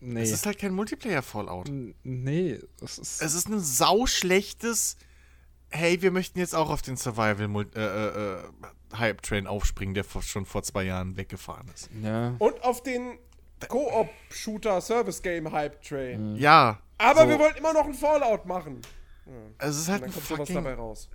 Nee. 0.00 0.22
Es 0.22 0.32
ist 0.32 0.46
halt 0.46 0.58
kein 0.58 0.72
Multiplayer-Fallout. 0.72 1.70
Nee, 2.02 2.58
es 2.82 2.98
ist. 2.98 3.22
Es 3.22 3.34
ist 3.34 3.48
ein 3.48 3.60
sauschlechtes. 3.60 4.96
Hey, 5.70 6.00
wir 6.00 6.10
möchten 6.10 6.38
jetzt 6.38 6.54
auch 6.54 6.70
auf 6.70 6.80
den 6.82 6.96
Survival-Hype-Train 6.96 9.38
äh, 9.38 9.38
äh, 9.38 9.44
äh 9.44 9.48
aufspringen, 9.48 9.92
der 9.94 10.04
schon 10.22 10.46
vor 10.46 10.62
zwei 10.62 10.84
Jahren 10.84 11.18
weggefahren 11.18 11.68
ist. 11.74 11.90
Ja. 12.02 12.34
Und 12.38 12.64
auf 12.64 12.82
den 12.82 13.18
Koop-Shooter-Service-Game-Hype-Train. 13.66 16.32
Mhm. 16.32 16.36
Ja. 16.36 16.80
Aber 16.96 17.22
so. 17.22 17.28
wir 17.28 17.38
wollen 17.38 17.56
immer 17.56 17.74
noch 17.74 17.86
ein 17.86 17.94
Fallout 17.94 18.46
machen. 18.46 18.82
Ja. 19.26 19.32
Es 19.58 19.76
ist 19.76 19.88
halt 19.88 20.04
ein 20.04 20.12
fucking, 20.12 20.64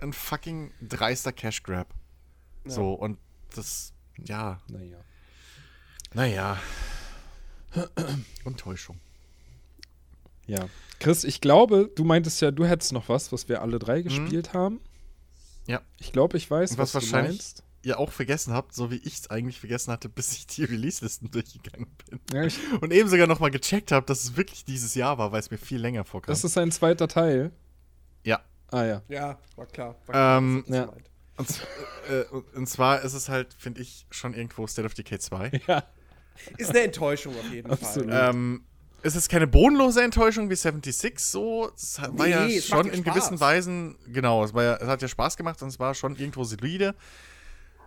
ein 0.00 0.12
fucking 0.12 0.70
dreister 0.80 1.32
Cash 1.32 1.62
Grab. 1.62 1.94
Ja. 2.64 2.70
So, 2.70 2.92
und 2.94 3.18
das, 3.54 3.92
ja. 4.18 4.58
Naja. 4.68 4.98
Naja. 6.12 6.58
Enttäuschung. 8.44 8.98
Ja. 10.46 10.68
Chris, 11.00 11.24
ich 11.24 11.40
glaube, 11.40 11.90
du 11.94 12.04
meintest 12.04 12.40
ja, 12.40 12.50
du 12.50 12.64
hättest 12.64 12.92
noch 12.92 13.08
was, 13.08 13.32
was 13.32 13.48
wir 13.48 13.62
alle 13.62 13.78
drei 13.78 14.00
mhm. 14.00 14.04
gespielt 14.04 14.52
mhm. 14.52 14.58
haben. 14.58 14.80
Ja. 15.66 15.80
Ich 15.98 16.12
glaube, 16.12 16.36
ich 16.36 16.50
weiß, 16.50 16.72
was, 16.72 16.78
was 16.78 16.94
wahrscheinlich 16.94 17.38
du 17.38 17.44
meinst. 17.44 17.64
ihr 17.82 17.98
auch 17.98 18.12
vergessen 18.12 18.52
habt, 18.52 18.74
so 18.74 18.90
wie 18.90 18.96
ich 18.96 19.14
es 19.14 19.30
eigentlich 19.30 19.58
vergessen 19.58 19.92
hatte, 19.92 20.08
bis 20.08 20.32
ich 20.32 20.46
die 20.46 20.64
Release-Listen 20.64 21.30
durchgegangen 21.30 21.88
bin. 22.08 22.20
Ja, 22.32 22.48
und 22.80 22.92
eben 22.92 23.08
sogar 23.08 23.26
noch 23.26 23.40
mal 23.40 23.50
gecheckt 23.50 23.92
habe, 23.92 24.06
dass 24.06 24.24
es 24.24 24.36
wirklich 24.36 24.64
dieses 24.64 24.94
Jahr 24.94 25.18
war, 25.18 25.32
weil 25.32 25.40
es 25.40 25.50
mir 25.50 25.58
viel 25.58 25.78
länger 25.80 26.04
vorkam. 26.04 26.32
Das 26.32 26.44
ist 26.44 26.58
ein 26.58 26.70
zweiter 26.70 27.08
Teil. 27.08 27.52
Ja. 28.22 28.40
Ah 28.70 28.84
ja. 28.84 29.02
Ja, 29.08 29.38
war 29.56 29.66
klar. 29.66 29.96
War 30.06 30.12
klar 30.12 30.38
ähm, 30.38 30.64
ja. 30.68 30.92
Und, 31.36 31.66
äh, 32.08 32.24
und, 32.56 32.68
zwar 32.68 33.02
ist 33.02 33.14
es 33.14 33.28
halt, 33.28 33.52
finde 33.54 33.82
ich, 33.82 34.06
schon 34.10 34.34
irgendwo 34.34 34.66
State 34.68 34.86
of 34.86 34.94
Decay 34.94 35.18
2. 35.18 35.62
Ja. 35.66 35.82
Ist 36.56 36.70
eine 36.70 36.82
Enttäuschung 36.82 37.34
auf 37.38 37.50
jeden 37.50 37.70
Absolut. 37.70 38.10
Fall. 38.10 38.30
Ähm, 38.30 38.64
es 39.02 39.16
ist 39.16 39.28
keine 39.28 39.46
bodenlose 39.46 40.02
Enttäuschung 40.02 40.48
wie 40.48 40.56
76 40.56 41.18
so. 41.18 41.70
Es 41.76 42.00
war 42.00 42.10
nee, 42.10 42.30
ja 42.30 42.46
es 42.46 42.66
schon 42.66 42.86
in 42.88 43.02
Spaß. 43.02 43.14
gewissen 43.14 43.40
Weisen, 43.40 43.98
genau, 44.08 44.44
es, 44.44 44.54
war 44.54 44.62
ja, 44.62 44.76
es 44.76 44.88
hat 44.88 45.02
ja 45.02 45.08
Spaß 45.08 45.36
gemacht 45.36 45.60
und 45.62 45.68
es 45.68 45.78
war 45.78 45.94
schon 45.94 46.16
irgendwo 46.16 46.44
solide. 46.44 46.94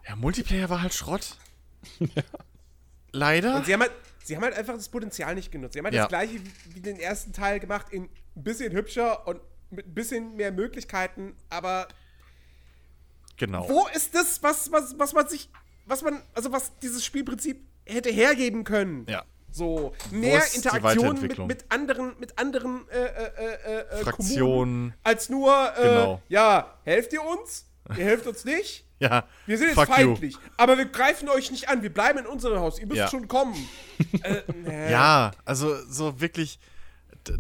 Ja, 0.08 0.16
Multiplayer 0.16 0.70
war 0.70 0.82
halt 0.82 0.94
Schrott. 0.94 1.38
ja. 2.00 2.08
Leider. 3.12 3.56
Und 3.56 3.66
sie 3.66 3.74
haben, 3.74 3.82
halt, 3.82 3.92
sie 4.24 4.36
haben 4.36 4.44
halt 4.44 4.56
einfach 4.56 4.76
das 4.76 4.90
Potenzial 4.90 5.34
nicht 5.36 5.52
genutzt. 5.52 5.74
Sie 5.74 5.80
haben 5.80 5.86
halt 5.86 5.96
ja. 5.96 6.04
das 6.04 6.10
gleiche 6.10 6.40
wie 6.70 6.82
den 6.82 7.00
ersten 7.00 7.34
Teil 7.34 7.60
gemacht, 7.60 7.88
in 7.92 8.04
ein 8.04 8.44
bisschen 8.44 8.72
hübscher 8.74 9.28
und 9.28 9.42
mit 9.72 9.88
ein 9.88 9.94
bisschen 9.94 10.36
mehr 10.36 10.52
Möglichkeiten, 10.52 11.36
aber 11.50 11.88
Genau. 13.38 13.70
Wo 13.70 13.88
ist 13.96 14.16
das, 14.16 14.42
was, 14.42 14.72
was, 14.72 14.98
was 14.98 15.14
man 15.14 15.28
sich, 15.28 15.50
was 15.86 16.02
man, 16.02 16.22
also 16.34 16.52
was 16.52 16.78
dieses 16.80 17.06
Spielprinzip 17.06 17.67
hätte 17.88 18.10
hergeben 18.10 18.64
können? 18.64 19.06
Ja. 19.10 19.24
So, 19.52 19.94
mehr 20.12 20.44
Interaktion 20.54 21.20
mit, 21.20 21.38
mit 21.40 21.66
anderen, 21.70 22.14
mit 22.20 22.38
anderen 22.38 22.88
äh, 22.90 22.98
äh, 22.98 23.06
äh, 23.06 23.80
äh 23.80 24.04
Fraktionen. 24.04 24.94
als 25.04 25.30
nur, 25.30 25.52
äh, 25.78 25.82
genau. 25.82 26.22
ja, 26.30 26.78
helft 26.84 27.14
ihr 27.14 27.24
uns? 27.24 27.66
Ihr 27.90 28.04
helft 28.04 28.28
uns 28.28 28.46
nicht? 28.46 28.86
ja. 29.00 29.26
Wir 29.46 29.58
sind 29.58 29.76
jetzt 29.76 29.90
feindlich. 29.90 30.34
You. 30.34 30.40
Aber 30.58 30.78
wir 30.78 30.86
greifen 30.86 31.30
euch 31.30 31.52
nicht 31.52 31.70
an. 31.70 31.82
Wir 31.82 31.94
bleiben 31.94 32.20
in 32.20 32.26
unserem 32.26 32.60
Haus. 32.60 32.80
Ihr 32.80 32.88
müsst 32.88 33.00
ja. 33.00 33.08
schon 33.08 33.28
kommen. 33.28 33.56
äh, 34.24 34.92
ja, 34.92 35.32
also 35.46 35.76
so 35.90 36.20
wirklich, 36.20 36.60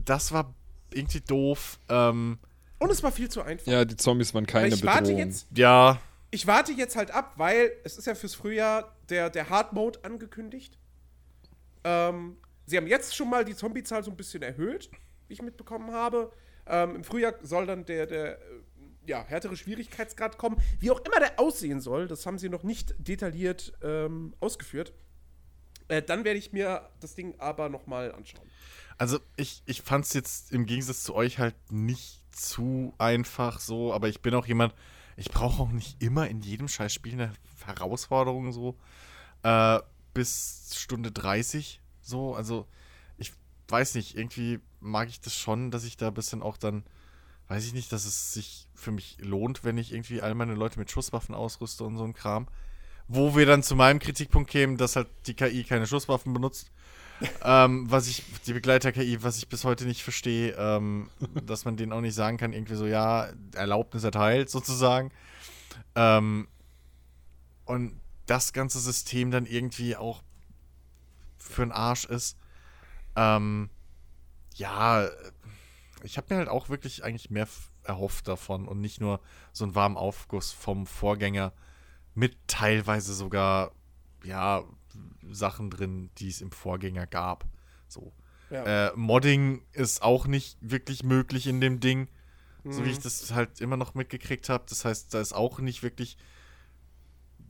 das 0.06 0.32
war 0.32 0.54
irgendwie 0.92 1.22
doof. 1.22 1.80
Ähm, 1.90 2.40
und 2.80 2.92
es 2.92 3.02
war 3.04 3.12
viel 3.12 3.30
zu 3.30 3.42
einfach. 3.42 3.72
Ja, 3.72 3.86
die 3.86 3.98
Zombies 3.98 4.34
waren 4.34 4.46
keine 4.46 4.68
ich 4.68 4.82
Bedrohung. 4.82 4.96
Warte 4.96 5.12
jetzt, 5.14 5.48
ja. 5.56 6.00
Ich 6.30 6.46
warte 6.46 6.72
jetzt 6.74 6.96
halt 6.96 7.12
ab, 7.12 7.34
weil 7.38 7.72
es 7.84 7.98
ist 7.98 8.06
ja 8.06 8.16
fürs 8.16 8.36
Frühjahr 8.36 8.96
der, 9.10 9.30
der 9.30 9.50
Hard 9.50 9.74
Mode 9.74 10.00
angekündigt. 10.04 10.78
Ähm, 11.84 12.38
sie 12.66 12.78
haben 12.78 12.88
jetzt 12.88 13.16
schon 13.16 13.30
mal 13.30 13.46
die 13.46 13.56
Zombie-Zahl 13.56 14.04
so 14.04 14.12
ein 14.12 14.18
bisschen 14.18 14.44
erhöht, 14.44 14.90
wie 15.28 15.34
ich 15.34 15.42
mitbekommen 15.42 15.92
habe. 15.92 16.32
Ähm, 16.66 16.98
Im 16.98 17.04
Frühjahr 17.04 17.36
soll 17.42 17.66
dann 17.66 17.86
der, 17.86 18.06
der 18.08 18.42
äh, 18.42 18.42
ja, 19.08 19.24
härtere 19.24 19.56
Schwierigkeitsgrad 19.56 20.38
kommen. 20.38 20.62
Wie 20.80 20.92
auch 20.92 21.00
immer 21.00 21.20
der 21.20 21.40
aussehen 21.40 21.80
soll, 21.80 22.08
das 22.08 22.26
haben 22.26 22.38
sie 22.38 22.50
noch 22.50 22.64
nicht 22.64 22.94
detailliert 22.98 23.74
ähm, 23.82 24.34
ausgeführt. 24.42 24.94
Äh, 25.88 26.02
dann 26.02 26.26
werde 26.26 26.40
ich 26.40 26.52
mir 26.52 26.90
das 27.00 27.16
Ding 27.16 27.36
aber 27.40 27.70
noch 27.70 27.88
mal 27.88 28.12
anschauen. 28.14 28.46
Also 28.98 29.20
ich, 29.36 29.64
ich 29.66 29.82
fand 29.82 30.06
es 30.06 30.14
jetzt 30.14 30.52
im 30.52 30.66
Gegensatz 30.66 31.04
zu 31.04 31.16
euch 31.16 31.40
halt 31.40 31.56
nicht 31.72 32.24
zu 32.36 32.94
einfach 32.98 33.60
so, 33.60 33.94
aber 33.94 34.10
ich 34.10 34.22
bin 34.22 34.34
auch 34.34 34.46
jemand, 34.46 34.74
ich 35.18 35.30
brauche 35.30 35.62
auch 35.62 35.72
nicht 35.72 36.02
immer 36.02 36.28
in 36.30 36.42
jedem 36.42 36.68
Scheißspiel 36.68 37.14
eine 37.14 37.34
Herausforderung 37.66 38.54
so 38.54 38.78
äh, 39.44 39.80
bis 40.14 40.76
Stunde 40.76 41.12
30 41.12 41.82
so, 42.02 42.36
also 42.36 42.66
ich 43.18 43.34
weiß 43.68 43.96
nicht, 43.96 44.16
irgendwie 44.16 44.60
mag 44.80 45.10
ich 45.10 45.20
das 45.20 45.36
schon, 45.36 45.72
dass 45.72 45.84
ich 45.84 45.98
da 45.98 46.08
ein 46.08 46.14
bisschen 46.14 46.42
auch 46.42 46.56
dann, 46.56 46.84
weiß 47.50 47.66
ich 47.66 47.74
nicht, 47.74 47.92
dass 47.92 48.06
es 48.06 48.32
sich 48.34 48.68
für 48.76 48.92
mich 48.92 49.18
lohnt, 49.20 49.64
wenn 49.66 49.78
ich 49.78 49.92
irgendwie 49.92 50.22
all 50.22 50.34
meine 50.34 50.56
Leute 50.56 50.80
mit 50.80 50.90
Schusswaffen 50.90 51.36
ausrüste 51.36 51.84
und 51.84 51.98
so 51.98 52.06
ein 52.06 52.14
Kram. 52.14 52.48
Wo 53.10 53.36
wir 53.36 53.46
dann 53.46 53.64
zu 53.64 53.76
meinem 53.76 54.00
Kritikpunkt 54.00 54.50
kämen, 54.50 54.78
dass 54.78 54.96
halt 54.96 55.08
die 55.28 55.34
KI 55.34 55.64
keine 55.64 55.88
Schusswaffen 55.88 56.34
benutzt 56.34 56.72
ähm, 57.44 57.90
was 57.90 58.08
ich, 58.08 58.24
die 58.46 58.54
Begleiter-KI, 58.54 59.24
was 59.24 59.38
ich 59.38 59.48
bis 59.48 59.64
heute 59.64 59.86
nicht 59.86 60.04
verstehe, 60.04 60.54
ähm, 60.58 61.10
dass 61.46 61.66
man 61.66 61.78
denen 61.78 61.92
auch 61.92 62.02
nicht 62.02 62.16
sagen 62.16 62.38
kann, 62.38 62.54
irgendwie 62.54 62.76
so, 62.76 62.86
ja, 62.86 63.30
Erlaubnis 63.56 64.04
erteilt, 64.04 64.50
sozusagen. 64.50 65.12
Ähm, 65.96 66.48
und 67.66 68.00
das 68.26 68.54
ganze 68.54 68.80
System 68.80 69.32
dann 69.32 69.46
irgendwie 69.46 69.96
auch 69.96 70.22
für 71.38 71.64
den 71.64 71.72
Arsch 71.72 72.06
ist. 72.06 72.38
Ähm, 73.16 73.70
ja, 74.56 75.08
ich 76.04 76.18
habe 76.18 76.28
mir 76.30 76.40
halt 76.40 76.50
auch 76.50 76.70
wirklich 76.70 77.04
eigentlich 77.04 77.30
mehr 77.30 77.48
erhofft 77.84 78.28
davon 78.28 78.68
und 78.68 78.82
nicht 78.82 79.02
nur 79.02 79.20
so 79.54 79.64
einen 79.64 79.76
warmen 79.76 79.98
Aufguss 79.98 80.52
vom 80.52 80.86
Vorgänger 80.86 81.54
mit 82.14 82.38
teilweise 82.48 83.14
sogar, 83.14 83.72
ja, 84.24 84.64
Sachen 85.30 85.70
drin, 85.70 86.10
die 86.18 86.30
es 86.30 86.42
im 86.42 86.52
Vorgänger 86.52 87.08
gab. 87.08 87.46
So. 87.88 88.14
Ja. 88.50 88.88
Äh, 88.88 88.92
Modding 88.96 89.62
ist 89.74 90.02
auch 90.02 90.28
nicht 90.28 90.58
wirklich 90.62 91.04
möglich 91.04 91.48
in 91.48 91.60
dem 91.60 91.80
Ding, 91.80 92.08
mhm. 92.64 92.72
so 92.72 92.86
wie 92.86 92.92
ich 92.92 93.00
mhm. 93.00 93.04
das 93.04 93.34
halt 93.34 93.62
immer 93.62 93.78
noch 93.78 93.94
mitgekriegt 93.94 94.50
habe. 94.50 94.64
Das 94.70 94.86
heißt, 94.86 95.14
da 95.14 95.20
ist 95.20 95.34
auch 95.34 95.60
nicht 95.60 95.84
wirklich, 95.84 96.18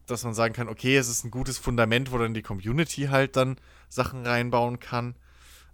dass 0.05 0.23
man 0.23 0.33
sagen 0.33 0.53
kann, 0.53 0.69
okay, 0.69 0.97
es 0.97 1.09
ist 1.09 1.23
ein 1.23 1.31
gutes 1.31 1.57
Fundament, 1.57 2.11
wo 2.11 2.17
dann 2.17 2.33
die 2.33 2.41
Community 2.41 3.03
halt 3.03 3.35
dann 3.35 3.57
Sachen 3.89 4.25
reinbauen 4.25 4.79
kann. 4.79 5.15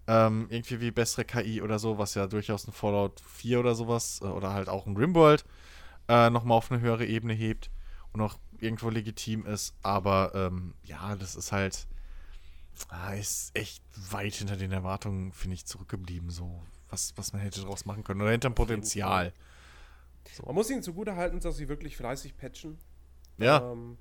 Ähm, 0.05 0.47
irgendwie 0.49 0.81
wie 0.81 0.91
bessere 0.91 1.23
KI 1.23 1.61
oder 1.61 1.79
so, 1.79 1.97
was 1.97 2.13
ja 2.13 2.27
durchaus 2.27 2.67
ein 2.67 2.73
Fallout 2.73 3.21
4 3.21 3.61
oder 3.61 3.73
sowas 3.73 4.19
äh, 4.21 4.25
oder 4.25 4.51
halt 4.51 4.67
auch 4.67 4.85
ein 4.85 4.97
Rimworld 4.97 5.45
äh, 6.09 6.29
nochmal 6.29 6.57
auf 6.57 6.71
eine 6.71 6.81
höhere 6.81 7.05
Ebene 7.05 7.33
hebt 7.33 7.69
und 8.11 8.21
auch 8.21 8.37
irgendwo 8.63 8.89
legitim 8.89 9.45
ist. 9.45 9.75
Aber 9.83 10.31
ähm, 10.33 10.73
ja, 10.83 11.15
das 11.15 11.35
ist 11.35 11.51
halt 11.51 11.87
ah, 12.89 13.13
ist 13.13 13.55
echt 13.55 13.83
weit 14.11 14.33
hinter 14.33 14.55
den 14.55 14.71
Erwartungen, 14.71 15.31
finde 15.31 15.55
ich, 15.55 15.65
zurückgeblieben. 15.65 16.29
So, 16.29 16.61
was, 16.89 17.13
was 17.17 17.33
man 17.33 17.41
hätte 17.41 17.61
daraus 17.61 17.85
machen 17.85 18.03
können. 18.03 18.21
Oder 18.21 18.31
hinterm 18.31 18.55
Potenzial. 18.55 19.33
So. 20.31 20.43
Man 20.43 20.55
muss 20.55 20.69
ihnen 20.69 20.83
zugute 20.83 21.15
halten, 21.15 21.39
dass 21.39 21.57
sie 21.57 21.67
wirklich 21.67 21.97
fleißig 21.97 22.37
patchen. 22.37 22.77
Ja. 23.37 23.71
Ähm, 23.71 23.97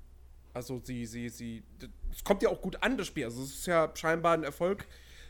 also 0.53 0.79
sie, 0.83 1.05
sie, 1.05 1.29
sie, 1.29 1.63
es 2.11 2.23
kommt 2.23 2.43
ja 2.43 2.49
auch 2.49 2.61
gut 2.61 2.81
an, 2.81 2.97
das 2.97 3.07
Spiel. 3.07 3.25
Also 3.25 3.43
es 3.43 3.53
ist 3.55 3.67
ja 3.67 3.91
scheinbar 3.95 4.33
ein 4.33 4.43
Erfolg 4.43 4.87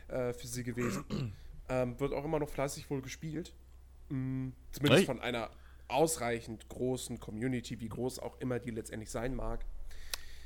äh, 0.08 0.32
für 0.32 0.46
sie 0.46 0.62
gewesen. 0.62 1.04
ähm, 1.68 1.98
wird 1.98 2.12
auch 2.12 2.24
immer 2.24 2.38
noch 2.38 2.48
fleißig 2.48 2.88
wohl 2.90 3.02
gespielt. 3.02 3.54
Mhm, 4.10 4.52
zumindest 4.70 5.00
hey. 5.00 5.06
von 5.06 5.20
einer 5.20 5.50
ausreichend 5.88 6.68
großen 6.68 7.20
Community, 7.20 7.80
wie 7.80 7.88
groß 7.88 8.18
auch 8.18 8.40
immer 8.40 8.58
die 8.58 8.70
letztendlich 8.70 9.10
sein 9.10 9.34
mag. 9.34 9.64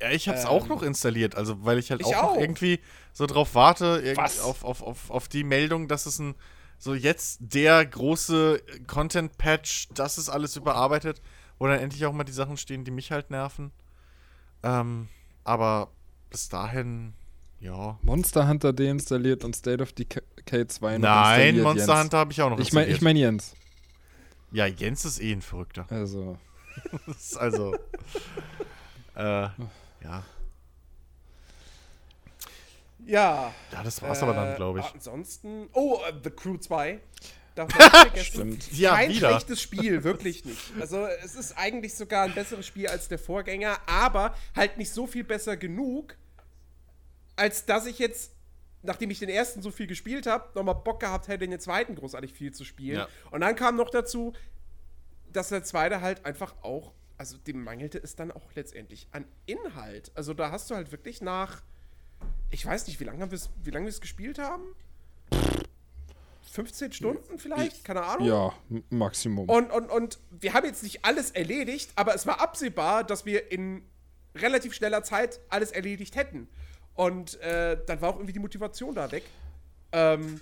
Ja, 0.00 0.10
ich 0.10 0.28
hab's 0.28 0.42
ähm, 0.42 0.49
auch 0.49 0.68
noch 0.68 0.83
installiert, 0.83 1.34
also 1.34 1.65
weil 1.65 1.78
ich 1.78 1.91
halt 1.91 2.00
ich 2.00 2.07
auch, 2.07 2.34
auch, 2.34 2.36
irgendwie 2.36 2.81
so 3.12 3.26
drauf 3.26 3.55
warte, 3.55 4.15
auf, 4.17 4.65
auf, 4.65 4.83
auf, 4.83 5.10
auf 5.10 5.28
die 5.28 5.42
Meldung, 5.44 5.89
dass 5.89 6.07
es 6.07 6.18
ein 6.18 6.34
so 6.78 6.94
jetzt 6.94 7.39
der 7.41 7.84
große 7.84 8.62
Content-Patch, 8.86 9.89
das 9.94 10.17
ist 10.17 10.28
alles 10.28 10.55
überarbeitet, 10.57 11.20
wo 11.58 11.67
dann 11.67 11.81
endlich 11.81 12.07
auch 12.07 12.12
mal 12.12 12.25
die 12.25 12.33
Sachen 12.33 12.57
stehen, 12.57 12.84
die 12.84 12.92
mich 12.92 13.10
halt 13.10 13.31
nerven. 13.31 13.73
Ähm, 14.62 15.08
aber 15.42 15.91
bis 16.31 16.49
dahin, 16.49 17.15
ja. 17.58 17.99
Monster 18.02 18.47
Hunter 18.47 18.73
deinstalliert 18.73 19.44
und 19.44 19.57
State 19.57 19.83
of 19.83 19.92
Decay 19.92 20.68
2 20.68 20.99
noch 20.99 21.08
Nein, 21.08 21.60
Monster 21.60 21.86
Jens. 21.86 22.02
Hunter 22.05 22.18
habe 22.18 22.33
ich 22.33 22.42
auch 22.42 22.50
noch 22.50 22.58
installiert. 22.58 22.89
Ich 22.89 22.92
meine 22.92 22.97
ich 22.97 23.02
mein 23.02 23.17
Jens. 23.17 23.55
Ja, 24.51 24.67
Jens 24.67 25.05
ist 25.05 25.20
eh 25.20 25.33
ein 25.33 25.43
Verrückter. 25.43 25.86
Also. 25.91 26.39
also. 27.39 27.75
äh, 29.17 29.20
ja. 29.20 30.25
Ja. 33.05 33.52
Ja, 33.73 33.83
das 33.83 34.01
war's 34.02 34.20
äh, 34.20 34.23
aber 34.23 34.35
dann, 34.35 34.57
glaube 34.57 34.81
ich. 34.81 34.86
Ansonsten. 34.94 35.68
Oh, 35.73 35.94
uh, 35.97 36.12
The 36.23 36.31
Crew 36.31 36.57
2. 36.57 37.01
Darf 37.55 37.68
man 37.70 37.78
nicht 37.78 37.97
vergessen. 37.97 38.25
Stimmt. 38.25 38.73
Ja, 38.73 38.94
Kein 38.94 39.10
wieder. 39.10 39.31
schlechtes 39.31 39.60
Spiel, 39.60 40.05
wirklich 40.05 40.44
nicht. 40.44 40.60
Also, 40.78 41.07
es 41.07 41.35
ist 41.35 41.59
eigentlich 41.59 41.94
sogar 41.94 42.25
ein 42.25 42.35
besseres 42.35 42.67
Spiel 42.67 42.86
als 42.86 43.09
der 43.09 43.18
Vorgänger, 43.18 43.78
aber 43.86 44.35
halt 44.55 44.78
nicht 44.78 44.93
so 44.93 45.07
viel 45.07 45.25
besser 45.25 45.57
genug, 45.57 46.17
als 47.35 47.65
dass 47.67 47.86
ich 47.86 47.99
jetzt, 47.99 48.33
nachdem 48.83 49.11
ich 49.11 49.19
den 49.19 49.29
ersten 49.29 49.63
so 49.63 49.71
viel 49.71 49.87
gespielt 49.87 50.27
habe, 50.27 50.51
nochmal 50.55 50.77
Bock 50.77 51.01
gehabt 51.01 51.29
hätte, 51.29 51.47
den 51.47 51.59
zweiten 51.61 51.95
großartig 51.95 52.33
viel 52.33 52.53
zu 52.53 52.65
spielen. 52.65 52.99
Ja. 52.99 53.09
Und 53.31 53.41
dann 53.41 53.57
kam 53.57 53.77
noch 53.77 53.91
dazu, 53.91 54.33
dass 55.33 55.49
der 55.49 55.63
zweite 55.63 56.01
halt 56.01 56.25
einfach 56.25 56.55
auch, 56.63 56.93
also 57.17 57.37
dem 57.37 57.63
mangelte 57.63 57.99
es 57.99 58.17
dann 58.17 58.31
auch 58.31 58.53
letztendlich 58.55 59.09
an 59.13 59.25
Inhalt. 59.47 60.13
Also 60.15 60.35
da 60.35 60.51
hast 60.51 60.71
du 60.71 60.75
halt 60.75 60.93
wirklich 60.93 61.21
nach, 61.21 61.63
ich 62.51 62.65
weiß 62.65 62.87
nicht, 62.87 63.01
wie 63.01 63.05
lange 63.05 63.29
wie 63.31 63.71
lange 63.71 63.87
wir 63.87 63.91
es 63.91 64.01
gespielt 64.01 64.39
haben? 64.39 64.63
15 66.51 66.93
Stunden 66.93 67.39
vielleicht? 67.39 67.85
Keine 67.85 68.03
Ahnung. 68.03 68.27
Ja, 68.27 68.55
Maximum. 68.91 69.49
Und, 69.49 69.71
und, 69.71 69.91
und 69.91 70.19
wir 70.31 70.55
haben 70.55 70.67
jetzt 70.67 70.83
nicht 70.83 71.05
alles 71.05 71.31
erledigt, 71.31 71.91
aber 71.95 72.15
es 72.15 72.27
war 72.27 72.41
absehbar, 72.41 73.05
dass 73.05 73.27
wir 73.27 73.53
in 73.53 73.83
relativ 74.35 74.73
schneller 74.75 75.03
Zeit 75.03 75.41
alles 75.51 75.73
erledigt 75.73 76.17
hätten. 76.17 76.49
Und 76.99 77.41
äh, 77.43 77.78
dann 77.86 78.01
war 78.01 78.10
auch 78.10 78.17
irgendwie 78.17 78.33
die 78.33 78.41
Motivation 78.41 78.93
da 78.93 79.12
weg. 79.12 79.23
Ähm, 79.93 80.41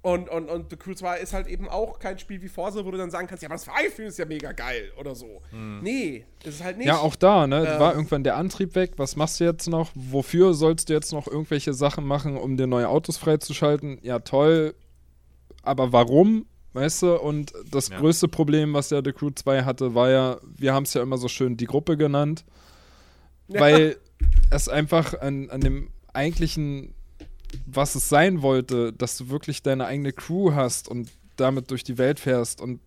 und, 0.00 0.30
und, 0.30 0.48
und 0.48 0.70
The 0.70 0.76
Crew 0.76 0.94
2 0.94 1.18
ist 1.18 1.34
halt 1.34 1.46
eben 1.46 1.68
auch 1.68 1.98
kein 1.98 2.18
Spiel 2.18 2.40
wie 2.40 2.48
Forza, 2.48 2.86
wo 2.86 2.90
du 2.90 2.96
dann 2.96 3.10
sagen 3.10 3.26
kannst, 3.26 3.42
ja, 3.42 3.48
aber 3.48 3.56
das 3.56 3.66
Pfeifen 3.66 4.06
ist 4.06 4.18
ja 4.18 4.24
mega 4.24 4.52
geil 4.52 4.90
oder 4.98 5.14
so. 5.14 5.42
Hm. 5.50 5.82
Nee, 5.82 6.24
das 6.42 6.54
ist 6.54 6.64
halt 6.64 6.78
nicht. 6.78 6.86
Ja, 6.86 6.96
auch 6.96 7.16
da, 7.16 7.46
ne? 7.46 7.68
Ähm, 7.70 7.78
war 7.78 7.94
irgendwann 7.94 8.24
der 8.24 8.36
Antrieb 8.36 8.74
weg. 8.74 8.92
Was 8.96 9.14
machst 9.14 9.40
du 9.40 9.44
jetzt 9.44 9.68
noch? 9.68 9.90
Wofür 9.94 10.54
sollst 10.54 10.88
du 10.88 10.94
jetzt 10.94 11.12
noch 11.12 11.26
irgendwelche 11.26 11.74
Sachen 11.74 12.06
machen, 12.06 12.38
um 12.38 12.56
dir 12.56 12.66
neue 12.66 12.88
Autos 12.88 13.18
freizuschalten? 13.18 13.98
Ja, 14.00 14.20
toll. 14.20 14.74
Aber 15.62 15.92
warum? 15.92 16.46
Weißt 16.72 17.02
du, 17.02 17.20
und 17.20 17.52
das 17.70 17.90
ja. 17.90 17.98
größte 17.98 18.28
Problem, 18.28 18.72
was 18.72 18.88
ja 18.88 19.02
The 19.04 19.12
Crew 19.12 19.32
2 19.34 19.64
hatte, 19.64 19.94
war 19.94 20.08
ja, 20.08 20.38
wir 20.56 20.72
haben 20.72 20.84
es 20.84 20.94
ja 20.94 21.02
immer 21.02 21.18
so 21.18 21.28
schön 21.28 21.58
die 21.58 21.66
Gruppe 21.66 21.98
genannt, 21.98 22.46
ja. 23.48 23.60
weil 23.60 23.98
es 24.50 24.68
einfach 24.68 25.20
an, 25.20 25.50
an 25.50 25.60
dem 25.60 25.90
eigentlichen 26.12 26.94
was 27.66 27.94
es 27.94 28.08
sein 28.08 28.42
wollte, 28.42 28.92
dass 28.92 29.16
du 29.16 29.28
wirklich 29.28 29.62
deine 29.62 29.86
eigene 29.86 30.12
Crew 30.12 30.54
hast 30.54 30.88
und 30.88 31.10
damit 31.36 31.70
durch 31.70 31.84
die 31.84 31.98
Welt 31.98 32.20
fährst 32.20 32.60
und 32.60 32.80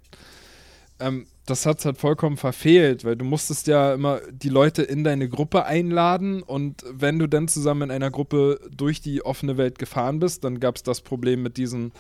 ähm, 1.00 1.26
das 1.46 1.66
hat 1.66 1.80
es 1.80 1.86
halt 1.86 1.98
vollkommen 1.98 2.38
verfehlt, 2.38 3.04
weil 3.04 3.18
du 3.18 3.26
musstest 3.26 3.68
ja 3.68 3.94
immer 3.94 4.22
die 4.32 4.50
Leute 4.50 4.84
in 4.84 5.04
deine 5.04 5.28
Gruppe 5.28 5.66
einladen 5.66 6.44
und 6.44 6.84
wenn 6.90 7.20
du 7.20 7.28
dann 7.28 7.48
zusammen 7.48 7.84
in 7.84 7.92
einer 7.92 8.12
Gruppe 8.12 8.60
durch 8.72 9.02
die 9.02 9.26
offene 9.26 9.58
Welt 9.58 9.80
gefahren 9.80 10.20
bist, 10.20 10.44
dann 10.44 10.60
gab 10.60 10.78
es 10.78 10.84
das 10.84 11.02
Problem 11.02 11.42
mit 11.44 11.58
diesen 11.58 11.92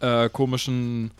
äh, 0.00 0.28
komischen, 0.30 1.12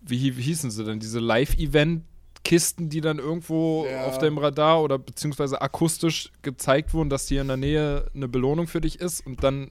wie, 0.00 0.36
wie 0.36 0.42
hießen 0.42 0.70
sie 0.70 0.84
denn, 0.84 1.00
diese 1.00 1.20
Live-Event- 1.20 2.04
Kisten, 2.44 2.88
die 2.88 3.00
dann 3.00 3.18
irgendwo 3.18 3.86
ja. 3.86 4.04
auf 4.04 4.18
dem 4.18 4.38
Radar 4.38 4.82
oder 4.82 4.98
beziehungsweise 4.98 5.60
akustisch 5.60 6.32
gezeigt 6.42 6.92
wurden, 6.92 7.10
dass 7.10 7.28
hier 7.28 7.42
in 7.42 7.48
der 7.48 7.56
Nähe 7.56 8.10
eine 8.14 8.28
Belohnung 8.28 8.66
für 8.66 8.80
dich 8.80 9.00
ist. 9.00 9.24
Und 9.26 9.44
dann 9.44 9.70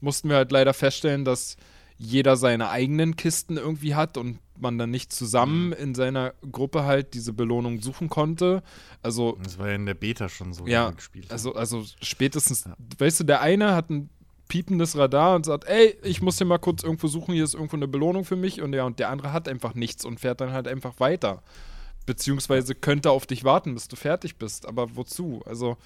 mussten 0.00 0.28
wir 0.28 0.36
halt 0.36 0.52
leider 0.52 0.72
feststellen, 0.74 1.24
dass 1.24 1.56
jeder 1.98 2.36
seine 2.36 2.68
eigenen 2.68 3.16
Kisten 3.16 3.56
irgendwie 3.56 3.94
hat 3.94 4.16
und 4.16 4.38
man 4.58 4.78
dann 4.78 4.90
nicht 4.90 5.12
zusammen 5.12 5.68
mhm. 5.68 5.72
in 5.72 5.94
seiner 5.94 6.34
Gruppe 6.50 6.84
halt 6.84 7.14
diese 7.14 7.32
Belohnung 7.32 7.80
suchen 7.80 8.08
konnte. 8.08 8.62
Also 9.02 9.38
das 9.42 9.58
war 9.58 9.68
ja 9.68 9.74
in 9.74 9.86
der 9.86 9.94
Beta 9.94 10.28
schon 10.28 10.52
so 10.52 10.66
ja, 10.66 10.90
gespielt. 10.90 11.30
Also 11.30 11.54
also 11.54 11.84
spätestens, 12.02 12.64
ja. 12.64 12.74
weißt 12.98 13.20
du, 13.20 13.24
der 13.24 13.40
eine 13.40 13.74
hat 13.74 13.90
ein 13.90 14.10
piependes 14.48 14.96
Radar 14.96 15.34
und 15.34 15.44
sagt, 15.44 15.64
ey, 15.64 15.96
ich 16.02 16.22
muss 16.22 16.38
hier 16.38 16.46
mal 16.46 16.58
kurz 16.58 16.82
irgendwo 16.82 17.08
suchen, 17.08 17.34
hier 17.34 17.44
ist 17.44 17.54
irgendwo 17.54 17.76
eine 17.76 17.88
Belohnung 17.88 18.24
für 18.24 18.36
mich 18.36 18.62
und 18.62 18.72
ja 18.74 18.84
und 18.84 18.98
der 18.98 19.10
andere 19.10 19.32
hat 19.32 19.48
einfach 19.48 19.74
nichts 19.74 20.04
und 20.04 20.20
fährt 20.20 20.40
dann 20.40 20.52
halt 20.52 20.68
einfach 20.68 21.00
weiter. 21.00 21.42
Beziehungsweise 22.06 22.74
könnte 22.74 23.10
auf 23.10 23.26
dich 23.26 23.44
warten, 23.44 23.74
bis 23.74 23.88
du 23.88 23.96
fertig 23.96 24.36
bist, 24.36 24.66
aber 24.66 24.96
wozu? 24.96 25.42
Also 25.44 25.76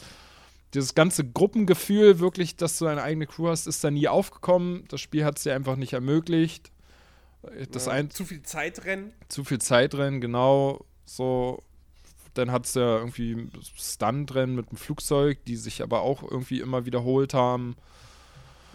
dieses 0.75 0.95
ganze 0.95 1.25
Gruppengefühl, 1.25 2.21
wirklich, 2.21 2.57
dass 2.57 2.79
du 2.79 2.87
eine 2.87 3.03
eigene 3.03 3.27
Crew 3.27 3.49
hast, 3.49 3.67
ist 3.67 3.83
da 3.83 3.91
nie 3.91 4.07
aufgekommen. 4.07 4.85
Das 4.89 5.01
Spiel 5.01 5.25
hat 5.25 5.39
es 5.39 5.45
dir 5.45 5.55
einfach 5.55 5.77
nicht 5.77 5.95
ermöglicht. 5.95 6.71
Das 7.73 7.87
ja, 7.87 7.93
ein, 7.93 8.11
zu 8.11 8.25
viel 8.25 8.43
Zeitrennen. 8.43 9.13
Zu 9.29 9.45
viel 9.45 9.61
Zeitrennen, 9.61 10.21
genau. 10.21 10.85
So, 11.07 11.63
dann 12.35 12.53
hat 12.53 12.67
es 12.67 12.75
ja 12.75 12.99
irgendwie 12.99 13.49
Stuntrennen 13.75 14.55
mit 14.55 14.71
dem 14.71 14.77
Flugzeug, 14.77 15.45
die 15.47 15.57
sich 15.57 15.83
aber 15.83 16.03
auch 16.03 16.23
irgendwie 16.23 16.61
immer 16.61 16.87
wiederholt 16.87 17.35
haben. 17.35 17.77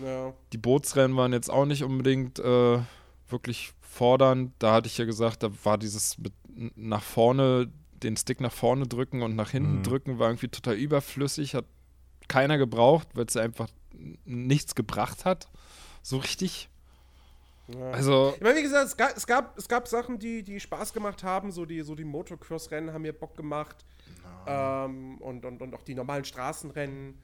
Ja. 0.03 0.33
Die 0.51 0.57
Bootsrennen 0.57 1.15
waren 1.15 1.31
jetzt 1.31 1.49
auch 1.49 1.65
nicht 1.65 1.83
unbedingt 1.83 2.39
äh, 2.39 2.79
wirklich 3.29 3.71
fordernd. 3.81 4.51
Da 4.59 4.73
hatte 4.73 4.87
ich 4.87 4.97
ja 4.97 5.05
gesagt, 5.05 5.43
da 5.43 5.49
war 5.63 5.77
dieses 5.77 6.17
mit 6.17 6.33
nach 6.75 7.03
vorne, 7.03 7.71
den 7.91 8.17
Stick 8.17 8.41
nach 8.41 8.51
vorne 8.51 8.87
drücken 8.87 9.21
und 9.21 9.35
nach 9.35 9.51
hinten 9.51 9.77
mhm. 9.77 9.83
drücken, 9.83 10.19
war 10.19 10.29
irgendwie 10.29 10.47
total 10.47 10.75
überflüssig, 10.75 11.55
hat 11.55 11.65
keiner 12.27 12.57
gebraucht, 12.57 13.09
weil 13.13 13.25
es 13.25 13.37
einfach 13.37 13.69
nichts 14.25 14.75
gebracht 14.75 15.25
hat. 15.25 15.49
So 16.01 16.17
richtig. 16.17 16.69
Ja. 17.67 17.91
Also. 17.91 18.33
Ich 18.35 18.41
meine, 18.41 18.57
wie 18.57 18.63
gesagt, 18.63 18.87
es 18.87 18.97
gab, 18.97 19.17
es 19.17 19.27
gab, 19.27 19.57
es 19.57 19.67
gab 19.67 19.87
Sachen, 19.87 20.19
die, 20.19 20.43
die 20.43 20.59
Spaß 20.59 20.93
gemacht 20.93 21.23
haben. 21.23 21.51
So 21.51 21.65
die, 21.65 21.81
so 21.81 21.95
die 21.95 22.03
Motocross-Rennen 22.03 22.93
haben 22.93 23.01
mir 23.01 23.13
Bock 23.13 23.35
gemacht. 23.35 23.85
Ähm, 24.47 25.17
und, 25.19 25.45
und, 25.45 25.61
und 25.61 25.73
auch 25.73 25.83
die 25.83 25.95
normalen 25.95 26.25
Straßenrennen. 26.25 27.19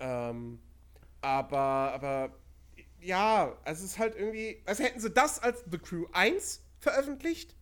Ähm, 0.00 0.58
aber, 1.20 1.58
aber 1.58 2.30
ja, 3.00 3.52
also 3.64 3.84
es 3.84 3.92
ist 3.92 3.98
halt 3.98 4.16
irgendwie, 4.16 4.60
als 4.66 4.80
hätten 4.80 5.00
sie 5.00 5.10
das 5.10 5.38
als 5.38 5.64
The 5.70 5.78
Crew 5.78 6.06
1 6.12 6.62
veröffentlicht. 6.80 7.54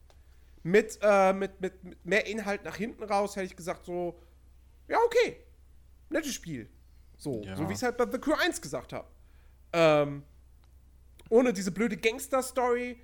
Mit, 0.63 0.99
äh, 1.03 1.33
mit, 1.33 1.61
mit, 1.61 1.83
mit 1.83 2.07
mehr 2.07 2.27
Inhalt 2.27 2.65
nach 2.65 2.77
hinten 2.77 3.03
raus, 3.03 3.35
hätte 3.35 3.47
ich 3.47 3.57
gesagt, 3.57 3.85
so, 3.85 4.21
ja, 4.89 4.99
okay. 5.05 5.39
Nettes 6.09 6.35
Spiel. 6.35 6.69
So, 7.17 7.43
ja. 7.43 7.57
so 7.57 7.69
wie 7.69 7.73
ich 7.73 7.79
es 7.79 7.83
halt 7.83 7.97
bei 7.97 8.07
The 8.11 8.19
Crew 8.19 8.35
1 8.35 8.61
gesagt 8.61 8.93
habe. 8.93 9.09
Ähm, 9.73 10.23
ohne 11.31 11.53
diese 11.53 11.73
blöde 11.73 11.97
Gangster-Story, 11.97 13.01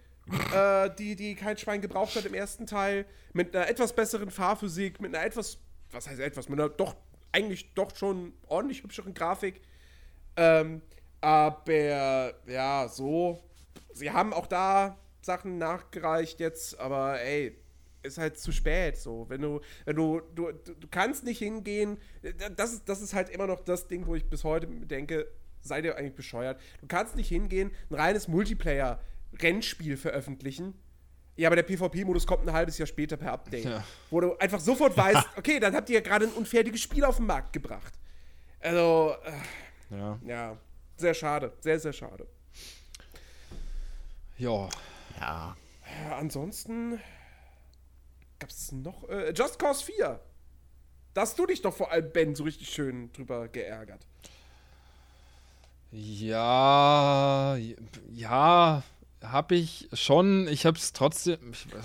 äh, 0.54 0.90
die, 0.98 1.16
die 1.16 1.34
kein 1.34 1.56
Schwein 1.56 1.80
gebraucht 1.80 2.14
hat 2.14 2.24
im 2.26 2.34
ersten 2.34 2.66
Teil, 2.66 3.06
mit 3.32 3.54
einer 3.54 3.68
etwas 3.68 3.94
besseren 3.94 4.30
Fahrphysik, 4.30 5.00
mit 5.00 5.14
einer 5.14 5.24
etwas, 5.24 5.58
was 5.90 6.08
heißt 6.08 6.20
etwas, 6.20 6.48
mit 6.48 6.60
einer 6.60 6.68
doch 6.68 6.94
eigentlich 7.32 7.72
doch 7.74 7.94
schon 7.96 8.32
ordentlich 8.46 8.82
hübscheren 8.82 9.14
Grafik. 9.14 9.60
Ähm, 10.36 10.82
aber 11.20 12.34
ja, 12.46 12.88
so. 12.88 13.42
Sie 13.92 14.10
haben 14.10 14.32
auch 14.32 14.46
da 14.46 14.96
Sachen 15.20 15.58
nachgereicht 15.58 16.40
jetzt, 16.40 16.78
aber 16.78 17.20
ey, 17.20 17.56
ist 18.02 18.18
halt 18.18 18.38
zu 18.38 18.52
spät 18.52 18.96
so. 18.96 19.26
Wenn 19.28 19.42
du, 19.42 19.60
wenn 19.84 19.96
du, 19.96 20.20
du, 20.34 20.52
du 20.52 20.88
kannst 20.90 21.24
nicht 21.24 21.38
hingehen, 21.38 21.98
das 22.56 22.72
ist, 22.72 22.88
das 22.88 23.00
ist 23.00 23.14
halt 23.14 23.28
immer 23.28 23.46
noch 23.46 23.60
das 23.60 23.86
Ding, 23.88 24.06
wo 24.06 24.14
ich 24.14 24.28
bis 24.28 24.44
heute 24.44 24.66
denke, 24.66 25.26
seid 25.60 25.84
ihr 25.84 25.96
eigentlich 25.96 26.14
bescheuert. 26.14 26.60
Du 26.80 26.86
kannst 26.86 27.16
nicht 27.16 27.28
hingehen, 27.28 27.70
ein 27.90 27.94
reines 27.94 28.28
Multiplayer-Rennspiel 28.28 29.96
veröffentlichen. 29.96 30.74
Ja, 31.36 31.48
aber 31.48 31.56
der 31.56 31.62
PvP-Modus 31.62 32.26
kommt 32.26 32.48
ein 32.48 32.52
halbes 32.52 32.78
Jahr 32.78 32.86
später 32.86 33.16
per 33.16 33.32
Update. 33.32 33.64
Ja. 33.64 33.84
Wo 34.10 34.20
du 34.20 34.36
einfach 34.38 34.58
sofort 34.58 34.96
weißt, 34.96 35.24
okay, 35.36 35.60
dann 35.60 35.74
habt 35.74 35.88
ihr 35.88 35.96
ja 35.96 36.00
gerade 36.00 36.26
ein 36.26 36.32
unfertiges 36.32 36.80
Spiel 36.80 37.04
auf 37.04 37.16
den 37.16 37.26
Markt 37.26 37.52
gebracht. 37.52 37.94
Also, 38.60 39.14
äh, 39.90 39.96
ja. 39.96 40.18
ja, 40.26 40.56
sehr 40.96 41.14
schade, 41.14 41.52
sehr, 41.60 41.78
sehr 41.78 41.92
schade. 41.92 42.26
Ja. 44.36 44.68
Ja. 45.18 45.56
ja 46.04 46.16
ansonsten, 46.16 47.00
gab 48.38 48.50
es 48.50 48.72
noch? 48.72 49.08
Äh, 49.08 49.32
Just 49.32 49.58
Cause 49.58 49.84
4. 49.84 50.20
Da 51.14 51.20
hast 51.22 51.38
du 51.38 51.46
dich 51.46 51.62
doch 51.62 51.74
vor 51.74 51.90
allem, 51.90 52.10
Ben, 52.12 52.34
so 52.34 52.44
richtig 52.44 52.68
schön 52.68 53.12
drüber 53.12 53.48
geärgert. 53.48 54.06
Ja, 55.90 57.56
ja, 58.12 58.82
hab 59.22 59.52
ich 59.52 59.88
schon. 59.94 60.46
Ich 60.48 60.66
hab's 60.66 60.92
trotzdem. 60.92 61.38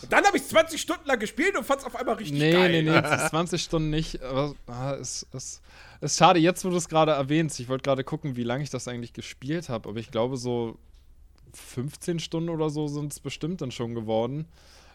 dann 0.10 0.26
habe 0.26 0.38
ich 0.38 0.46
20 0.46 0.80
Stunden 0.80 1.08
lang 1.08 1.20
gespielt 1.20 1.58
und 1.58 1.64
fand's 1.64 1.86
auf 1.86 1.96
einmal 1.96 2.16
richtig 2.16 2.38
nee, 2.38 2.52
geil. 2.52 2.70
Nee, 2.70 2.82
nee, 2.82 3.02
nee, 3.02 3.30
20 3.30 3.64
Stunden 3.64 3.90
nicht. 3.90 4.22
Aber 4.22 4.56
ah, 4.68 4.94
es, 4.94 5.26
es 5.32 5.62
ist 6.02 6.18
schade, 6.18 6.40
jetzt 6.40 6.66
wo 6.66 6.70
du 6.70 6.76
es 6.76 6.90
gerade 6.90 7.14
erwähnst. 7.14 7.60
Ich 7.60 7.70
wollte 7.70 7.84
gerade 7.84 8.04
gucken, 8.04 8.36
wie 8.36 8.44
lange 8.44 8.64
ich 8.64 8.70
das 8.70 8.88
eigentlich 8.88 9.14
gespielt 9.14 9.70
habe. 9.70 9.90
Aber 9.90 10.00
ich 10.00 10.12
glaube, 10.12 10.36
so 10.38 10.78
15 11.56 12.20
Stunden 12.20 12.50
oder 12.50 12.70
so 12.70 12.88
sind 12.88 13.12
es 13.12 13.20
bestimmt 13.20 13.62
dann 13.62 13.72
schon 13.72 13.96
geworden. 13.96 14.48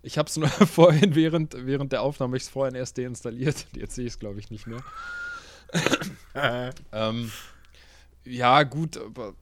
Ich 0.02 0.18
habe 0.18 0.28
es 0.28 0.36
nur 0.36 0.48
vorhin 0.66 1.14
während, 1.14 1.54
während 1.66 1.92
der 1.92 2.02
Aufnahme 2.02 2.36
ich 2.36 2.44
es 2.44 2.48
vorhin 2.48 2.74
erst 2.74 2.98
deinstalliert. 2.98 3.66
Jetzt 3.72 3.94
sehe 3.94 4.06
ich 4.06 4.14
es, 4.14 4.18
glaube 4.18 4.40
ich, 4.40 4.50
nicht 4.50 4.66
mehr. 4.66 4.82
ähm, 6.92 7.30
ja, 8.24 8.62
gut, 8.62 8.96
aber 8.96 9.34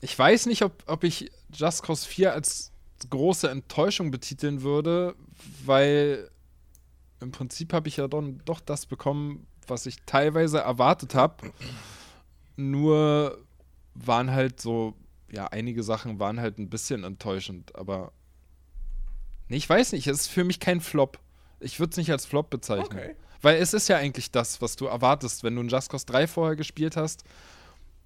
ich 0.00 0.18
weiß 0.18 0.46
nicht, 0.46 0.62
ob, 0.62 0.82
ob 0.86 1.04
ich 1.04 1.30
Just 1.52 1.82
Cause 1.82 2.06
4 2.06 2.32
als 2.32 2.72
große 3.10 3.48
Enttäuschung 3.48 4.10
betiteln 4.10 4.62
würde, 4.62 5.14
weil 5.64 6.30
im 7.20 7.32
Prinzip 7.32 7.72
habe 7.72 7.88
ich 7.88 7.96
ja 7.96 8.08
dann 8.08 8.40
doch 8.44 8.60
das 8.60 8.86
bekommen, 8.86 9.46
was 9.66 9.86
ich 9.86 9.96
teilweise 10.06 10.58
erwartet 10.58 11.14
habe. 11.14 11.52
Nur 12.56 13.38
waren 13.94 14.30
halt 14.30 14.60
so, 14.60 14.94
ja, 15.30 15.46
einige 15.46 15.82
Sachen 15.82 16.18
waren 16.18 16.40
halt 16.40 16.58
ein 16.58 16.70
bisschen 16.70 17.04
enttäuschend, 17.04 17.74
aber. 17.76 18.12
Nee, 19.48 19.56
ich 19.56 19.68
weiß 19.68 19.92
nicht, 19.92 20.06
es 20.06 20.20
ist 20.20 20.28
für 20.28 20.44
mich 20.44 20.60
kein 20.60 20.80
Flop. 20.80 21.18
Ich 21.60 21.80
würde 21.80 21.90
es 21.90 21.96
nicht 21.96 22.10
als 22.10 22.26
Flop 22.26 22.50
bezeichnen. 22.50 22.98
Okay. 22.98 23.16
Weil 23.40 23.56
es 23.56 23.72
ist 23.72 23.88
ja 23.88 23.96
eigentlich 23.96 24.30
das, 24.30 24.60
was 24.60 24.76
du 24.76 24.86
erwartest. 24.86 25.44
Wenn 25.44 25.54
du 25.54 25.62
ein 25.62 25.68
Just 25.68 25.90
Cause 25.90 26.06
3 26.06 26.26
vorher 26.26 26.56
gespielt 26.56 26.96
hast, 26.96 27.24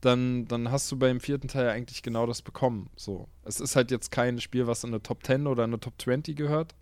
dann, 0.01 0.47
dann 0.47 0.71
hast 0.71 0.91
du 0.93 0.99
beim 0.99 1.21
vierten 1.21 1.49
Teil 1.49 1.69
eigentlich 1.69 2.03
genau 2.03 2.27
das 2.27 2.43
bekommen. 2.43 2.91
So. 2.97 3.29
Es 3.45 3.61
ist 3.61 3.77
halt 3.77 3.91
jetzt 3.91 4.11
kein 4.11 4.41
Spiel, 4.41 4.67
was 4.67 4.85
in 4.85 4.91
eine 4.91 5.03
Top 5.03 5.25
10 5.25 5.47
oder 5.47 5.65
eine 5.65 5.81
Top 5.81 5.95
20 6.01 6.37
gehört. 6.37 6.75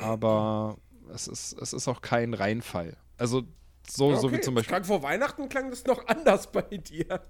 Aber 0.00 0.76
es 1.12 1.28
ist, 1.28 1.54
es 1.60 1.72
ist 1.72 1.88
auch 1.88 2.02
kein 2.02 2.34
Reinfall. 2.34 2.96
Also 3.16 3.44
so, 3.88 4.08
okay. 4.08 4.20
so 4.20 4.32
wie 4.32 4.40
zum 4.40 4.54
Beispiel. 4.54 4.70
Klang 4.70 4.84
vor 4.84 5.02
Weihnachten 5.02 5.48
klang 5.48 5.70
das 5.70 5.84
noch 5.86 6.04
anders 6.08 6.50
bei 6.50 6.62
dir. 6.62 7.22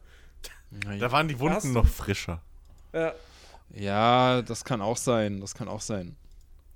Da 0.70 1.12
waren 1.12 1.28
die 1.28 1.38
Wunden 1.38 1.72
noch 1.72 1.86
frischer. 1.86 2.42
Ja. 2.92 3.14
ja, 3.70 4.42
das 4.42 4.64
kann 4.64 4.80
auch 4.80 4.96
sein. 4.96 5.40
Das 5.40 5.54
kann 5.54 5.68
auch 5.68 5.80
sein. 5.80 6.16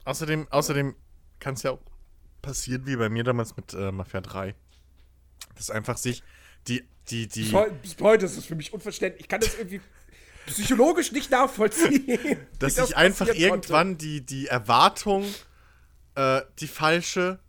Außerdem, 0.04 0.48
außerdem 0.50 0.94
kann 1.38 1.54
es 1.54 1.62
ja 1.62 1.72
auch 1.72 1.80
passieren 2.42 2.86
wie 2.86 2.96
bei 2.96 3.08
mir 3.08 3.24
damals 3.24 3.56
mit 3.56 3.74
äh, 3.74 3.92
Mafia 3.92 4.20
3. 4.20 4.54
Dass 5.56 5.70
einfach 5.70 5.96
sich 5.96 6.22
die, 6.68 6.84
die, 7.08 7.26
die. 7.26 7.52
Bis 7.82 7.96
heute 8.00 8.26
ist 8.26 8.36
es 8.36 8.44
für 8.46 8.54
mich 8.54 8.72
unverständlich. 8.72 9.22
Ich 9.22 9.28
kann 9.28 9.40
das 9.40 9.56
irgendwie 9.56 9.80
psychologisch 10.46 11.12
nicht 11.12 11.30
nachvollziehen. 11.30 12.38
dass 12.58 12.76
sich 12.76 12.96
einfach 12.96 13.28
irgendwann 13.28 13.98
die, 13.98 14.24
die 14.24 14.46
Erwartung, 14.46 15.24
äh, 16.14 16.42
die 16.58 16.68
falsche, 16.68 17.40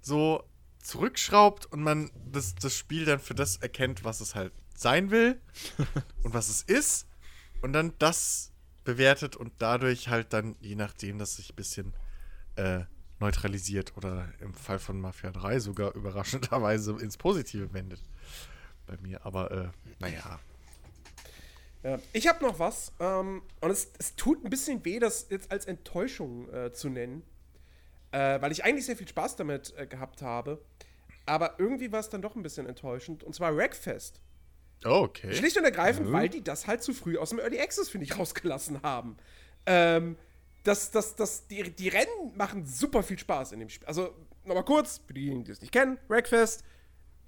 so 0.00 0.44
zurückschraubt 0.82 1.66
und 1.66 1.82
man 1.82 2.10
das, 2.30 2.54
das 2.54 2.74
Spiel 2.74 3.04
dann 3.04 3.20
für 3.20 3.34
das 3.34 3.56
erkennt, 3.56 4.04
was 4.04 4.20
es 4.20 4.34
halt 4.34 4.52
sein 4.78 5.10
will 5.10 5.40
und 6.22 6.34
was 6.34 6.48
es 6.48 6.62
ist 6.62 7.06
und 7.60 7.72
dann 7.72 7.92
das 7.98 8.52
bewertet 8.84 9.36
und 9.36 9.52
dadurch 9.58 10.08
halt 10.08 10.32
dann, 10.32 10.56
je 10.60 10.74
nachdem, 10.74 11.18
dass 11.18 11.36
sich 11.36 11.50
ein 11.50 11.56
bisschen 11.56 11.92
äh, 12.56 12.84
neutralisiert 13.20 13.96
oder 13.96 14.28
im 14.40 14.54
Fall 14.54 14.78
von 14.78 15.00
Mafia 15.00 15.30
3 15.30 15.58
sogar 15.58 15.94
überraschenderweise 15.94 16.92
ins 16.92 17.16
Positive 17.16 17.72
wendet. 17.72 18.00
Bei 18.86 18.96
mir, 18.98 19.24
aber 19.26 19.50
äh, 19.50 19.68
naja. 19.98 20.38
Ja, 21.82 21.98
ich 22.12 22.26
habe 22.28 22.44
noch 22.44 22.58
was 22.58 22.92
ähm, 23.00 23.42
und 23.60 23.70
es, 23.70 23.90
es, 23.98 24.14
tut 24.16 24.44
ein 24.44 24.50
bisschen 24.50 24.84
weh, 24.84 24.98
das 24.98 25.26
jetzt 25.30 25.50
als 25.50 25.66
Enttäuschung 25.66 26.48
äh, 26.52 26.72
zu 26.72 26.88
nennen, 26.88 27.22
äh, 28.12 28.40
weil 28.40 28.52
ich 28.52 28.64
eigentlich 28.64 28.86
sehr 28.86 28.96
viel 28.96 29.08
Spaß 29.08 29.36
damit 29.36 29.74
äh, 29.76 29.86
gehabt 29.86 30.22
habe. 30.22 30.64
Aber 31.26 31.56
irgendwie 31.58 31.92
war 31.92 32.00
es 32.00 32.08
dann 32.08 32.22
doch 32.22 32.34
ein 32.36 32.42
bisschen 32.42 32.66
enttäuschend 32.66 33.22
und 33.22 33.34
zwar 33.34 33.54
Wreckfest. 33.56 34.20
Okay. 34.84 35.34
Schlicht 35.34 35.56
und 35.56 35.64
ergreifend, 35.64 36.08
mhm. 36.08 36.12
weil 36.12 36.28
die 36.28 36.42
das 36.42 36.66
halt 36.66 36.82
zu 36.82 36.92
früh 36.92 37.18
aus 37.18 37.30
dem 37.30 37.38
Early 37.38 37.60
Access, 37.60 37.88
finde 37.88 38.04
ich, 38.06 38.18
rausgelassen 38.18 38.82
haben. 38.82 39.16
Ähm, 39.66 40.16
das, 40.64 40.90
das, 40.90 41.16
das, 41.16 41.46
die, 41.46 41.62
die 41.70 41.88
Rennen 41.88 42.36
machen 42.36 42.66
super 42.66 43.02
viel 43.02 43.18
Spaß 43.18 43.52
in 43.52 43.60
dem 43.60 43.68
Spiel. 43.68 43.86
Also, 43.86 44.14
nochmal 44.44 44.64
kurz, 44.64 45.00
für 45.06 45.14
diejenigen, 45.14 45.44
die 45.44 45.52
es 45.52 45.60
nicht 45.60 45.72
kennen: 45.72 45.98
Wreckfest, 46.08 46.62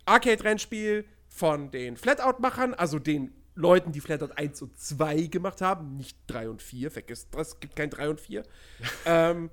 Arcade-Rennspiel 0.05 1.05
von 1.29 1.71
den 1.71 1.97
Flatout-Machern, 1.97 2.75
also 2.75 2.99
den 2.99 3.33
Leuten, 3.55 3.93
die 3.93 4.01
Flatout 4.01 4.33
1 4.35 4.63
und 4.63 4.79
2 4.79 5.23
gemacht 5.27 5.61
haben, 5.61 5.97
nicht 5.97 6.17
3 6.29 6.49
und 6.51 6.63
4. 6.63 6.91
Vergesst 6.91 7.29
das, 7.33 7.49
es 7.49 7.61
gibt 7.61 7.77
kein 7.77 7.91
3 7.91 8.11
und 8.11 8.21
4. 8.21 8.43
ähm, 9.07 9.51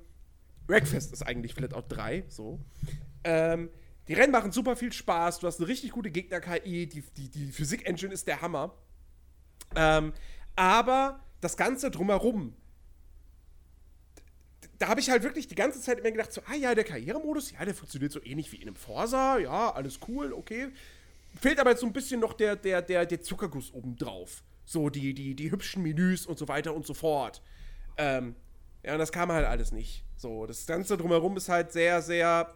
Wreckfest 0.67 1.13
ist 1.13 1.24
eigentlich 1.24 1.53
Flatout 1.53 1.85
3, 1.90 2.26
so. 2.28 2.60
Ähm, 3.24 3.69
die 4.07 4.13
Rennen 4.13 4.31
machen 4.31 4.51
super 4.51 4.75
viel 4.75 4.93
Spaß. 4.93 5.40
Du 5.40 5.47
hast 5.47 5.59
eine 5.59 5.67
richtig 5.67 5.91
gute 5.91 6.11
Gegner-KI. 6.11 6.88
Die, 6.88 7.01
die, 7.01 7.29
die 7.29 7.51
Physik-Engine 7.51 8.13
ist 8.13 8.27
der 8.27 8.41
Hammer. 8.41 8.73
Ähm, 9.75 10.13
aber 10.56 11.19
das 11.41 11.57
Ganze 11.57 11.91
drumherum, 11.91 12.56
da 14.79 14.88
habe 14.88 14.99
ich 14.99 15.09
halt 15.09 15.23
wirklich 15.23 15.47
die 15.47 15.56
ganze 15.56 15.81
Zeit 15.81 15.99
immer 15.99 16.11
gedacht, 16.11 16.31
so, 16.31 16.41
ah 16.45 16.56
ja, 16.56 16.73
der 16.73 16.83
Karrieremodus, 16.83 17.51
ja, 17.51 17.65
der 17.65 17.75
funktioniert 17.75 18.11
so 18.11 18.23
ähnlich 18.23 18.51
wie 18.51 18.57
in 18.57 18.63
einem 18.63 18.75
Forsa, 18.75 19.38
ja, 19.40 19.72
alles 19.72 19.99
cool, 20.07 20.33
okay. 20.33 20.69
Fehlt 21.40 21.59
aber 21.59 21.72
jetzt 21.72 21.81
so 21.81 21.88
ein 21.88 21.93
bisschen 21.93 22.19
noch 22.19 22.33
der, 22.33 22.56
der, 22.56 22.81
der, 22.81 23.06
der 23.06 23.22
Zuckerguss 23.22 23.73
obendrauf. 23.73 24.43
So, 24.65 24.90
die, 24.90 25.13
die, 25.13 25.35
die 25.35 25.51
hübschen 25.51 25.83
Menüs 25.83 26.25
und 26.25 26.38
so 26.38 26.47
weiter 26.47 26.73
und 26.73 26.85
so 26.85 26.93
fort. 26.93 27.41
Ähm, 27.97 28.35
ja, 28.83 28.93
und 28.93 28.99
das 28.99 29.11
kam 29.11 29.31
halt 29.31 29.45
alles 29.45 29.72
nicht. 29.72 30.03
So, 30.15 30.45
das 30.45 30.65
Ganze 30.65 30.97
drumherum 30.97 31.38
ist 31.38 31.49
halt 31.49 31.72
sehr, 31.72 32.01
sehr 32.01 32.53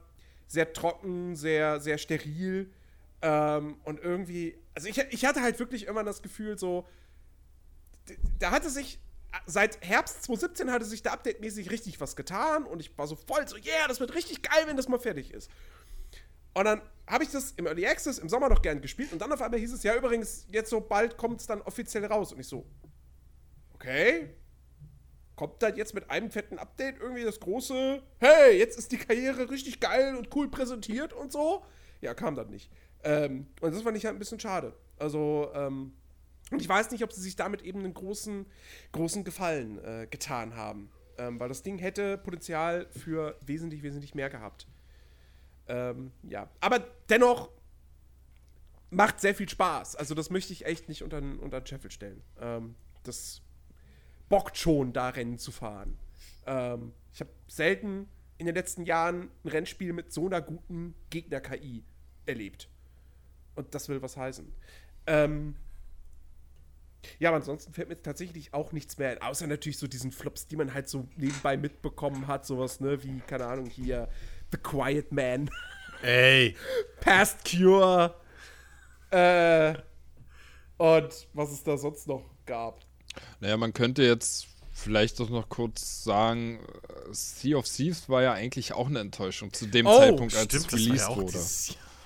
sehr 0.52 0.74
trocken, 0.74 1.36
sehr, 1.36 1.80
sehr 1.80 1.98
steril. 1.98 2.70
Ähm, 3.22 3.78
und 3.86 4.02
irgendwie, 4.02 4.58
also 4.76 4.88
ich, 4.90 4.98
ich 4.98 5.26
hatte 5.26 5.42
halt 5.42 5.60
wirklich 5.60 5.88
immer 5.88 6.04
das 6.04 6.22
Gefühl, 6.22 6.58
so, 6.58 6.86
da 8.38 8.52
hatte 8.52 8.70
sich, 8.70 9.00
seit 9.46 9.82
Herbst 9.82 10.24
2017 10.24 10.72
hatte 10.72 10.86
sich 10.86 11.04
da 11.04 11.14
update-mäßig 11.14 11.72
richtig 11.72 12.02
was 12.02 12.18
getan 12.18 12.66
und 12.66 12.82
ich 12.82 12.98
war 12.98 13.08
so 13.08 13.16
voll 13.16 13.48
so, 13.48 13.56
yeah, 13.56 13.88
das 13.88 14.02
wird 14.02 14.14
richtig 14.14 14.42
geil, 14.42 14.64
wenn 14.66 14.76
das 14.76 14.90
mal 14.90 15.00
fertig 15.00 15.32
ist. 15.34 15.50
Und 16.54 16.66
dann 16.66 16.82
habe 17.08 17.24
ich 17.24 17.30
das 17.30 17.52
im 17.52 17.66
Early 17.66 17.88
Access 17.88 18.18
im 18.18 18.28
Sommer 18.28 18.50
noch 18.50 18.62
gern 18.62 18.82
gespielt 18.82 19.14
und 19.14 19.20
dann 19.20 19.32
auf 19.32 19.42
einmal 19.42 19.60
hieß 19.60 19.72
es, 19.72 19.84
ja, 19.84 19.96
übrigens, 19.96 20.46
jetzt 20.50 20.70
so 20.70 20.82
bald 20.82 21.16
kommt 21.16 21.40
es 21.40 21.48
dann 21.48 21.62
offiziell 21.62 22.04
raus. 22.06 22.34
Und 22.34 22.42
ich 22.42 22.48
so, 22.48 22.66
okay, 23.74 24.36
kommt 25.36 25.62
dann 25.64 25.76
jetzt 25.76 25.94
mit 25.94 26.10
einem 26.10 26.30
fetten 26.30 26.60
Update 26.60 27.00
irgendwie 27.00 27.24
das 27.24 27.40
große, 27.40 28.02
hey, 28.20 28.58
jetzt 28.58 28.78
ist 28.78 28.92
die 28.92 28.98
Karriere 28.98 29.50
richtig 29.50 29.80
geil 29.80 30.16
und 30.16 30.36
cool 30.36 30.50
präsentiert 30.50 31.14
und 31.14 31.32
so. 31.32 31.64
Ja, 32.02 32.14
kam 32.14 32.36
dann 32.36 32.50
nicht. 32.50 32.72
Ähm, 33.04 33.48
und 33.62 33.74
das 33.74 33.82
fand 33.82 33.98
ich 33.98 34.06
halt 34.06 34.16
ein 34.16 34.20
bisschen 34.20 34.40
schade. 34.40 34.74
Also, 34.98 35.50
ähm, 35.54 35.94
und 36.52 36.62
ich 36.62 36.68
weiß 36.68 36.92
nicht, 36.92 37.04
ob 37.04 37.14
sie 37.14 37.22
sich 37.22 37.36
damit 37.36 37.62
eben 37.62 37.80
einen 37.80 37.94
großen, 37.94 38.46
großen 38.92 39.24
Gefallen 39.24 39.84
äh, 39.84 40.08
getan 40.10 40.56
haben. 40.56 40.92
Ähm, 41.18 41.40
weil 41.40 41.50
das 41.50 41.64
Ding 41.64 41.78
hätte 41.78 42.18
Potenzial 42.18 42.88
für 42.92 43.38
wesentlich, 43.46 43.84
wesentlich 43.84 44.16
mehr 44.16 44.30
gehabt. 44.30 44.68
Ähm, 45.68 46.12
ja. 46.24 46.50
Aber 46.60 46.80
dennoch 47.10 47.50
macht 48.90 49.22
sehr 49.22 49.34
viel 49.34 49.48
Spaß. 49.48 49.96
Also, 49.96 50.14
das 50.14 50.30
möchte 50.30 50.54
ich 50.54 50.66
echt 50.66 50.90
nicht 50.90 51.04
unter, 51.04 51.18
unter 51.18 51.62
den 51.62 51.68
Scheffel 51.68 51.92
stellen. 51.92 52.22
Ähm, 52.40 52.76
das 53.04 53.42
bockt 54.32 54.58
schon, 54.58 54.94
da 54.94 55.10
Rennen 55.10 55.38
zu 55.38 55.52
fahren. 55.52 56.00
Ähm, 56.48 56.94
ich 57.14 57.20
habe 57.20 57.30
selten 57.48 58.08
in 58.40 58.48
den 58.48 58.56
letzten 58.56 58.86
Jahren 58.86 59.30
ein 59.44 59.50
Rennspiel 59.50 59.94
mit 59.94 60.12
so 60.12 60.26
einer 60.26 60.42
guten 60.42 60.96
Gegner-KI 61.12 61.84
erlebt. 62.26 62.68
Und 63.56 63.76
das 63.76 63.90
will 63.90 64.02
was 64.02 64.18
heißen. 64.18 64.52
Ähm, 65.06 65.56
ja, 67.20 67.30
aber 67.30 67.38
ansonsten 67.38 67.74
fällt 67.74 67.90
mir 67.90 68.02
tatsächlich 68.02 68.54
auch 68.54 68.72
nichts 68.72 68.98
mehr 68.98 69.12
ein. 69.12 69.22
Außer 69.22 69.48
natürlich 69.48 69.78
so 69.78 69.88
diesen 69.88 70.12
Flops, 70.12 70.48
die 70.48 70.56
man 70.56 70.74
halt 70.74 70.88
so 70.88 71.08
nebenbei 71.18 71.58
mitbekommen 71.58 72.28
hat. 72.28 72.46
Sowas, 72.46 72.80
ne, 72.80 73.04
wie, 73.04 73.20
keine 73.28 73.46
Ahnung, 73.46 73.68
hier 73.68 74.08
The 74.52 74.58
Quiet 74.58 75.12
Man. 75.12 75.50
Ey. 76.02 76.56
Past 77.00 77.40
Cure. 77.46 78.16
Äh, 79.12 79.76
und 80.78 81.28
was 81.34 81.52
es 81.52 81.64
da 81.64 81.78
sonst 81.78 82.08
noch 82.08 82.24
gab. 82.46 82.80
Naja, 83.40 83.58
man 83.58 83.74
könnte 83.74 84.04
jetzt 84.04 84.48
vielleicht 84.72 85.20
doch 85.20 85.30
noch 85.30 85.50
kurz 85.50 86.04
sagen, 86.04 86.60
Sea 87.12 87.58
of 87.58 87.68
Thieves 87.68 88.10
war 88.10 88.22
ja 88.22 88.34
eigentlich 88.34 88.74
auch 88.74 88.88
eine 88.88 89.00
Enttäuschung 89.00 89.54
zu 89.54 89.68
dem 89.68 89.86
oh, 89.86 89.98
Zeitpunkt, 89.98 90.36
als 90.36 90.46
stimmt, 90.46 90.66
es 90.68 90.74
released 90.74 91.10
ja 91.10 91.16
wurde. 91.16 91.40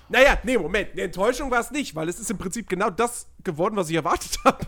Naja, 0.09 0.38
nee, 0.43 0.57
Moment, 0.57 0.91
eine 0.91 1.03
Enttäuschung 1.03 1.49
war 1.49 1.61
es 1.61 1.71
nicht, 1.71 1.95
weil 1.95 2.09
es 2.09 2.19
ist 2.19 2.29
im 2.29 2.38
Prinzip 2.38 2.69
genau 2.69 2.89
das 2.89 3.27
geworden, 3.43 3.75
was 3.75 3.89
ich 3.89 3.95
erwartet 3.95 4.38
habe. 4.43 4.67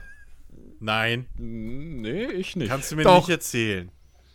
Nein. 0.79 1.27
Nee, 1.37 2.25
ich 2.25 2.55
nicht. 2.55 2.69
Kannst 2.69 2.91
du 2.91 2.95
mir 2.95 3.03
Doch. 3.03 3.19
nicht 3.19 3.29
erzählen. 3.29 3.91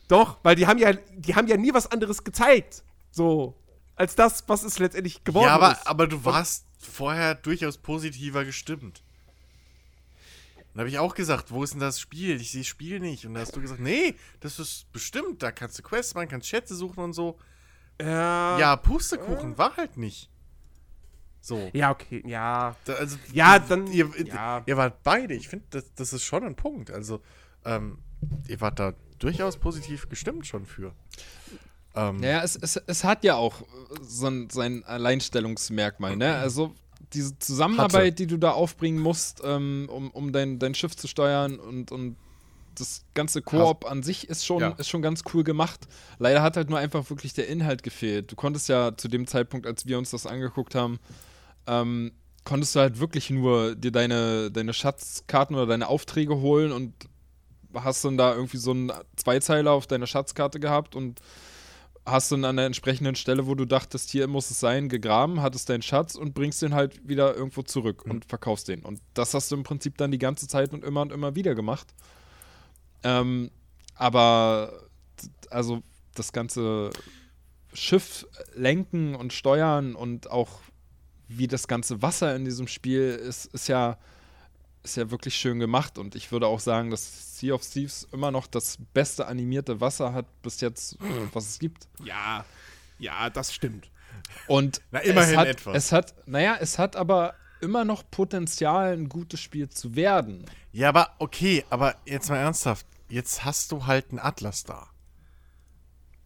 Doch, 0.08 0.38
weil 0.42 0.56
die 0.56 0.66
haben 0.66 0.78
ja, 0.78 0.92
die 0.92 1.34
haben 1.34 1.46
ja 1.46 1.56
nie 1.56 1.72
was 1.72 1.90
anderes 1.90 2.24
gezeigt. 2.24 2.82
So, 3.10 3.56
als 3.94 4.14
das, 4.14 4.44
was 4.48 4.62
es 4.64 4.78
letztendlich 4.78 5.24
geworden 5.24 5.46
ja, 5.46 5.54
aber, 5.54 5.72
ist. 5.72 5.86
aber 5.86 6.06
du 6.06 6.24
warst 6.24 6.66
vorher 6.78 7.34
durchaus 7.34 7.78
positiver 7.78 8.44
gestimmt. 8.44 9.01
Und 10.72 10.80
habe 10.80 10.88
ich 10.88 10.98
auch 10.98 11.14
gesagt, 11.14 11.50
wo 11.50 11.62
ist 11.62 11.74
denn 11.74 11.80
das 11.80 12.00
Spiel? 12.00 12.40
Ich 12.40 12.52
sehe 12.52 12.62
das 12.62 12.68
Spiel 12.68 12.98
nicht. 12.98 13.26
Und 13.26 13.34
da 13.34 13.40
hast 13.40 13.54
du 13.54 13.60
gesagt, 13.60 13.80
nee, 13.80 14.14
das 14.40 14.58
ist 14.58 14.90
bestimmt, 14.92 15.42
da 15.42 15.52
kannst 15.52 15.78
du 15.78 15.82
Quests 15.82 16.14
machen, 16.14 16.28
kannst 16.28 16.48
Schätze 16.48 16.74
suchen 16.74 17.04
und 17.04 17.12
so. 17.12 17.38
Ja. 18.00 18.58
Ja, 18.58 18.76
Pustekuchen, 18.76 19.54
äh. 19.54 19.58
war 19.58 19.76
halt 19.76 19.96
nicht. 19.96 20.30
So. 21.42 21.70
Ja, 21.72 21.90
okay, 21.90 22.22
ja. 22.24 22.76
Da, 22.84 22.94
also, 22.94 23.18
ja, 23.32 23.58
dann. 23.58 23.88
Ihr, 23.88 24.08
ja. 24.24 24.62
ihr 24.64 24.76
wart 24.76 25.02
beide. 25.02 25.34
Ich 25.34 25.48
finde, 25.48 25.66
das, 25.70 25.92
das 25.94 26.12
ist 26.12 26.24
schon 26.24 26.44
ein 26.44 26.54
Punkt. 26.54 26.90
Also, 26.90 27.20
ähm, 27.64 27.98
ihr 28.46 28.60
wart 28.60 28.78
da 28.78 28.94
durchaus 29.18 29.56
positiv 29.56 30.08
gestimmt 30.08 30.46
schon 30.46 30.66
für. 30.66 30.94
Ähm, 31.94 32.18
naja, 32.18 32.42
es, 32.42 32.56
es, 32.56 32.76
es 32.76 33.04
hat 33.04 33.24
ja 33.24 33.34
auch 33.34 33.62
so 34.02 34.28
ein, 34.28 34.50
sein 34.50 34.84
Alleinstellungsmerkmal, 34.84 36.16
ne? 36.16 36.36
Also, 36.36 36.74
diese 37.12 37.38
Zusammenarbeit, 37.38 38.12
hatte. 38.12 38.12
die 38.12 38.26
du 38.26 38.36
da 38.36 38.52
aufbringen 38.52 39.00
musst, 39.00 39.42
ähm, 39.44 39.88
um, 39.90 40.10
um 40.10 40.32
dein, 40.32 40.58
dein 40.58 40.74
Schiff 40.74 40.96
zu 40.96 41.08
steuern 41.08 41.58
und, 41.58 41.92
und 41.92 42.16
das 42.74 43.04
ganze 43.14 43.42
Koop 43.42 43.84
an 43.84 44.02
sich 44.02 44.28
ist 44.28 44.46
schon, 44.46 44.60
ja. 44.60 44.68
ist 44.70 44.88
schon 44.88 45.02
ganz 45.02 45.24
cool 45.32 45.44
gemacht. 45.44 45.86
Leider 46.18 46.42
hat 46.42 46.56
halt 46.56 46.70
nur 46.70 46.78
einfach 46.78 47.08
wirklich 47.10 47.34
der 47.34 47.48
Inhalt 47.48 47.82
gefehlt. 47.82 48.32
Du 48.32 48.36
konntest 48.36 48.68
ja 48.68 48.96
zu 48.96 49.08
dem 49.08 49.26
Zeitpunkt, 49.26 49.66
als 49.66 49.86
wir 49.86 49.98
uns 49.98 50.10
das 50.10 50.26
angeguckt 50.26 50.74
haben, 50.74 50.98
ähm, 51.66 52.12
konntest 52.44 52.74
du 52.74 52.80
halt 52.80 52.98
wirklich 52.98 53.30
nur 53.30 53.74
dir 53.74 53.92
deine, 53.92 54.50
deine 54.50 54.72
Schatzkarten 54.72 55.54
oder 55.54 55.66
deine 55.66 55.88
Aufträge 55.88 56.36
holen 56.40 56.72
und 56.72 56.94
hast 57.74 58.04
dann 58.04 58.16
da 58.16 58.34
irgendwie 58.34 58.58
so 58.58 58.72
einen 58.72 58.92
Zweizeiler 59.16 59.72
auf 59.72 59.86
deiner 59.86 60.06
Schatzkarte 60.06 60.60
gehabt 60.60 60.94
und 60.94 61.20
hast 62.04 62.32
dann 62.32 62.44
an 62.44 62.56
der 62.56 62.66
entsprechenden 62.66 63.14
Stelle, 63.14 63.46
wo 63.46 63.54
du 63.54 63.64
dachtest, 63.64 64.10
hier 64.10 64.26
muss 64.26 64.50
es 64.50 64.58
sein, 64.58 64.88
gegraben, 64.88 65.40
hattest 65.40 65.68
deinen 65.68 65.82
Schatz 65.82 66.16
und 66.16 66.34
bringst 66.34 66.60
den 66.62 66.74
halt 66.74 67.06
wieder 67.08 67.34
irgendwo 67.34 67.62
zurück 67.62 68.04
mhm. 68.04 68.12
und 68.12 68.24
verkaufst 68.24 68.68
den. 68.68 68.82
Und 68.82 69.00
das 69.14 69.34
hast 69.34 69.50
du 69.50 69.56
im 69.56 69.62
Prinzip 69.62 69.96
dann 69.98 70.10
die 70.10 70.18
ganze 70.18 70.48
Zeit 70.48 70.72
und 70.72 70.84
immer 70.84 71.02
und 71.02 71.12
immer 71.12 71.34
wieder 71.36 71.54
gemacht. 71.54 71.94
Ähm, 73.04 73.50
aber 73.94 74.72
also 75.50 75.82
das 76.14 76.32
ganze 76.32 76.90
Schiff 77.72 78.26
lenken 78.54 79.14
und 79.14 79.32
steuern 79.32 79.94
und 79.94 80.30
auch 80.30 80.60
wie 81.28 81.46
das 81.46 81.68
ganze 81.68 82.02
Wasser 82.02 82.34
in 82.36 82.44
diesem 82.44 82.68
Spiel 82.68 83.02
ist, 83.02 83.46
ist 83.46 83.68
ja, 83.68 83.98
ist 84.82 84.96
ja 84.96 85.10
wirklich 85.10 85.36
schön 85.36 85.58
gemacht. 85.58 85.98
Und 85.98 86.14
ich 86.14 86.32
würde 86.32 86.46
auch 86.46 86.60
sagen, 86.60 86.90
dass 86.90 87.38
Sea 87.38 87.54
of 87.54 87.62
Thieves 87.66 88.08
immer 88.12 88.30
noch 88.30 88.46
das 88.46 88.78
beste 88.92 89.26
animierte 89.26 89.80
Wasser 89.80 90.12
hat 90.12 90.26
bis 90.42 90.60
jetzt, 90.60 90.96
was 91.32 91.48
es 91.48 91.58
gibt. 91.58 91.88
Ja, 92.04 92.44
ja, 92.98 93.30
das 93.30 93.52
stimmt. 93.52 93.90
Und 94.46 94.80
Na, 94.90 95.00
immerhin 95.00 95.34
es 95.34 95.36
hat, 95.36 95.46
etwas. 95.46 95.76
Es 95.76 95.92
hat, 95.92 96.14
naja, 96.26 96.56
es 96.60 96.78
hat 96.78 96.96
aber 96.96 97.34
immer 97.60 97.84
noch 97.84 98.02
Potenzial, 98.10 98.92
ein 98.92 99.08
gutes 99.08 99.40
Spiel 99.40 99.68
zu 99.68 99.94
werden. 99.94 100.44
Ja, 100.72 100.88
aber 100.88 101.14
okay, 101.18 101.64
aber 101.70 101.96
jetzt 102.04 102.28
mal 102.28 102.38
ernsthaft. 102.38 102.86
Jetzt 103.08 103.44
hast 103.44 103.72
du 103.72 103.86
halt 103.86 104.10
einen 104.10 104.18
Atlas 104.18 104.64
da. 104.64 104.88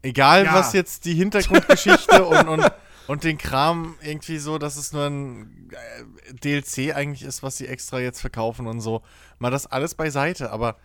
Egal, 0.02 0.44
ja. 0.44 0.54
was 0.54 0.72
jetzt 0.72 1.04
die 1.04 1.14
Hintergrundgeschichte 1.14 2.24
und, 2.24 2.48
und, 2.48 2.60
und 3.06 3.24
den 3.24 3.38
Kram 3.38 3.96
irgendwie 4.02 4.38
so, 4.38 4.58
dass 4.58 4.76
es 4.76 4.92
nur 4.92 5.06
ein 5.06 5.70
äh, 5.70 6.34
DLC 6.34 6.94
eigentlich 6.94 7.22
ist, 7.22 7.42
was 7.42 7.56
sie 7.56 7.66
extra 7.66 8.00
jetzt 8.00 8.20
verkaufen 8.20 8.66
und 8.66 8.80
so. 8.80 9.02
Mal 9.38 9.50
das 9.50 9.66
alles 9.66 9.94
beiseite, 9.94 10.50
aber 10.50 10.76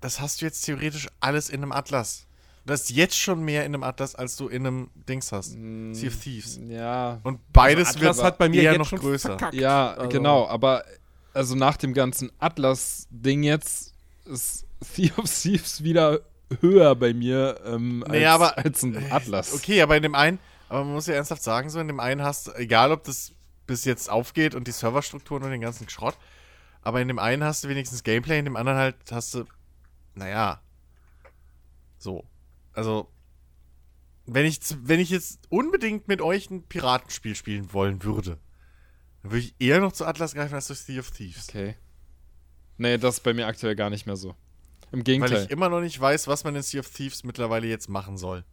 das 0.00 0.20
hast 0.20 0.40
du 0.40 0.44
jetzt 0.46 0.62
theoretisch 0.62 1.08
alles 1.20 1.48
in 1.48 1.62
einem 1.62 1.72
Atlas. 1.72 2.26
Du 2.64 2.72
hast 2.72 2.90
jetzt 2.90 3.18
schon 3.18 3.42
mehr 3.42 3.64
in 3.64 3.74
einem 3.74 3.82
Atlas, 3.82 4.14
als 4.14 4.36
du 4.36 4.48
in 4.48 4.66
einem 4.66 4.90
Dings 5.08 5.32
hast. 5.32 5.56
Mm, 5.56 5.94
sea 5.94 6.08
of 6.08 6.16
Thieves. 6.16 6.60
Ja. 6.68 7.20
Und 7.24 7.40
beides 7.52 7.88
also 7.88 8.00
wird 8.00 8.22
hat 8.22 8.38
bei 8.38 8.48
mir 8.48 8.62
eher 8.62 8.72
jetzt 8.72 8.78
noch 8.78 8.88
schon 8.88 9.00
größer. 9.00 9.30
Verkackt. 9.30 9.54
Ja, 9.54 9.94
also. 9.94 10.08
genau, 10.08 10.46
aber 10.46 10.84
also 11.34 11.56
nach 11.56 11.76
dem 11.76 11.92
ganzen 11.92 12.30
Atlas-Ding 12.38 13.42
jetzt 13.42 13.94
ist 14.26 14.64
Sea 14.80 15.10
of 15.16 15.24
Thieves 15.30 15.82
wieder 15.82 16.20
höher 16.60 16.94
bei 16.94 17.14
mir 17.14 17.58
ähm, 17.64 18.04
als, 18.04 18.12
nee, 18.12 18.26
aber, 18.26 18.58
als 18.58 18.82
ein 18.82 19.10
Atlas. 19.10 19.54
Okay, 19.54 19.80
aber 19.82 19.96
in 19.96 20.02
dem 20.02 20.14
einen, 20.14 20.38
aber 20.72 20.84
man 20.84 20.94
muss 20.94 21.06
ja 21.06 21.12
ernsthaft 21.12 21.42
sagen, 21.42 21.68
so 21.68 21.80
in 21.80 21.86
dem 21.86 22.00
einen 22.00 22.22
hast 22.22 22.46
du, 22.46 22.52
egal 22.52 22.92
ob 22.92 23.04
das 23.04 23.34
bis 23.66 23.84
jetzt 23.84 24.08
aufgeht 24.08 24.54
und 24.54 24.66
die 24.66 24.72
Serverstrukturen 24.72 25.42
und 25.44 25.50
den 25.50 25.60
ganzen 25.60 25.86
Schrott, 25.90 26.16
aber 26.80 27.02
in 27.02 27.08
dem 27.08 27.18
einen 27.18 27.44
hast 27.44 27.62
du 27.62 27.68
wenigstens 27.68 28.04
Gameplay, 28.04 28.38
in 28.38 28.46
dem 28.46 28.56
anderen 28.56 28.78
halt 28.78 28.96
hast 29.10 29.34
du, 29.34 29.44
naja, 30.14 30.62
so. 31.98 32.24
Also, 32.72 33.12
wenn 34.24 34.46
ich, 34.46 34.60
wenn 34.80 34.98
ich 34.98 35.10
jetzt 35.10 35.40
unbedingt 35.50 36.08
mit 36.08 36.22
euch 36.22 36.48
ein 36.48 36.62
Piratenspiel 36.62 37.34
spielen 37.34 37.74
wollen 37.74 38.02
würde, 38.02 38.38
dann 39.20 39.32
würde 39.32 39.44
ich 39.44 39.54
eher 39.58 39.78
noch 39.78 39.92
zu 39.92 40.06
Atlas 40.06 40.32
greifen 40.32 40.54
als 40.54 40.68
zu 40.68 40.74
Sea 40.74 41.00
of 41.00 41.10
Thieves. 41.10 41.50
Okay. 41.50 41.76
Nee, 42.78 42.96
das 42.96 43.16
ist 43.16 43.24
bei 43.24 43.34
mir 43.34 43.46
aktuell 43.46 43.76
gar 43.76 43.90
nicht 43.90 44.06
mehr 44.06 44.16
so. 44.16 44.34
Im 44.90 45.04
Gegenteil. 45.04 45.36
Weil 45.36 45.44
ich 45.44 45.50
immer 45.50 45.68
noch 45.68 45.82
nicht 45.82 46.00
weiß, 46.00 46.28
was 46.28 46.44
man 46.44 46.56
in 46.56 46.62
Sea 46.62 46.80
of 46.80 46.88
Thieves 46.88 47.24
mittlerweile 47.24 47.66
jetzt 47.66 47.90
machen 47.90 48.16
soll. 48.16 48.46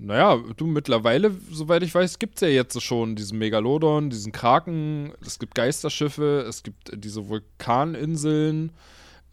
Naja, 0.00 0.36
du, 0.56 0.66
mittlerweile, 0.66 1.32
soweit 1.50 1.82
ich 1.82 1.92
weiß, 1.92 2.20
gibt 2.20 2.36
es 2.36 2.42
ja 2.42 2.48
jetzt 2.48 2.80
schon 2.80 3.16
diesen 3.16 3.36
Megalodon, 3.38 4.10
diesen 4.10 4.30
Kraken, 4.30 5.12
es 5.20 5.40
gibt 5.40 5.56
Geisterschiffe, 5.56 6.44
es 6.48 6.62
gibt 6.62 6.92
diese 6.94 7.28
Vulkaninseln. 7.28 8.70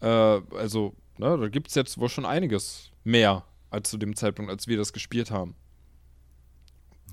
Äh, 0.00 0.06
also, 0.06 0.92
ne, 1.18 1.38
da 1.38 1.48
gibt 1.48 1.68
es 1.68 1.76
jetzt 1.76 1.98
wohl 1.98 2.08
schon 2.08 2.26
einiges 2.26 2.90
mehr 3.04 3.44
als 3.70 3.90
zu 3.90 3.96
dem 3.96 4.16
Zeitpunkt, 4.16 4.50
als 4.50 4.66
wir 4.66 4.76
das 4.76 4.92
gespielt 4.92 5.30
haben. 5.30 5.54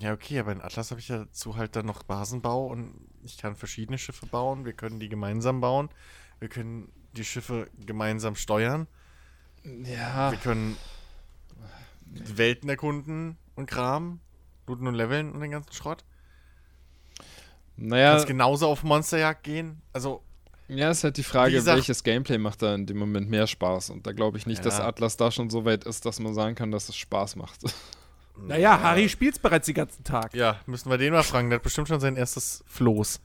Ja, 0.00 0.12
okay, 0.12 0.40
aber 0.40 0.50
in 0.50 0.60
Atlas 0.60 0.90
habe 0.90 1.00
ich 1.00 1.06
ja 1.06 1.18
dazu 1.18 1.54
halt 1.54 1.76
dann 1.76 1.86
noch 1.86 2.02
Basenbau 2.02 2.66
und 2.66 2.92
ich 3.22 3.38
kann 3.38 3.54
verschiedene 3.54 3.98
Schiffe 3.98 4.26
bauen. 4.26 4.64
Wir 4.64 4.72
können 4.72 4.98
die 4.98 5.08
gemeinsam 5.08 5.60
bauen. 5.60 5.90
Wir 6.40 6.48
können 6.48 6.90
die 7.12 7.24
Schiffe 7.24 7.70
gemeinsam 7.78 8.34
steuern. 8.34 8.88
Ja. 9.62 10.32
Wir 10.32 10.38
können 10.38 10.76
Welten 12.02 12.68
erkunden 12.68 13.38
und 13.56 13.66
Kram, 13.66 14.20
looten 14.66 14.86
und 14.86 14.94
leveln 14.94 15.32
und 15.32 15.40
den 15.40 15.50
ganzen 15.50 15.72
Schrott. 15.72 16.04
Naja. 17.76 18.12
Kannst 18.12 18.26
genauso 18.26 18.68
auf 18.68 18.82
Monsterjagd 18.82 19.42
gehen. 19.42 19.82
Also. 19.92 20.22
Ja, 20.68 20.90
ist 20.90 21.04
halt 21.04 21.18
die 21.18 21.22
Frage, 21.22 21.52
gesagt, 21.52 21.76
welches 21.76 22.02
Gameplay 22.04 22.38
macht 22.38 22.62
da 22.62 22.74
in 22.74 22.86
dem 22.86 22.96
Moment 22.96 23.28
mehr 23.28 23.46
Spaß. 23.46 23.90
Und 23.90 24.06
da 24.06 24.12
glaube 24.12 24.38
ich 24.38 24.46
nicht, 24.46 24.58
ja. 24.58 24.64
dass 24.64 24.80
Atlas 24.80 25.16
da 25.16 25.30
schon 25.30 25.50
so 25.50 25.64
weit 25.64 25.84
ist, 25.84 26.06
dass 26.06 26.20
man 26.20 26.32
sagen 26.32 26.54
kann, 26.54 26.70
dass 26.70 26.88
es 26.88 26.96
Spaß 26.96 27.36
macht. 27.36 27.60
Naja, 28.36 28.80
Harry 28.82 29.08
spielt 29.08 29.34
es 29.34 29.38
bereits 29.38 29.66
den 29.66 29.76
ganzen 29.76 30.02
Tag. 30.02 30.34
Ja, 30.34 30.58
müssen 30.66 30.90
wir 30.90 30.98
den 30.98 31.12
mal 31.12 31.22
fragen. 31.22 31.50
Der 31.50 31.58
hat 31.58 31.62
bestimmt 31.62 31.86
schon 31.86 32.00
sein 32.00 32.16
erstes 32.16 32.64
Floß. 32.66 33.20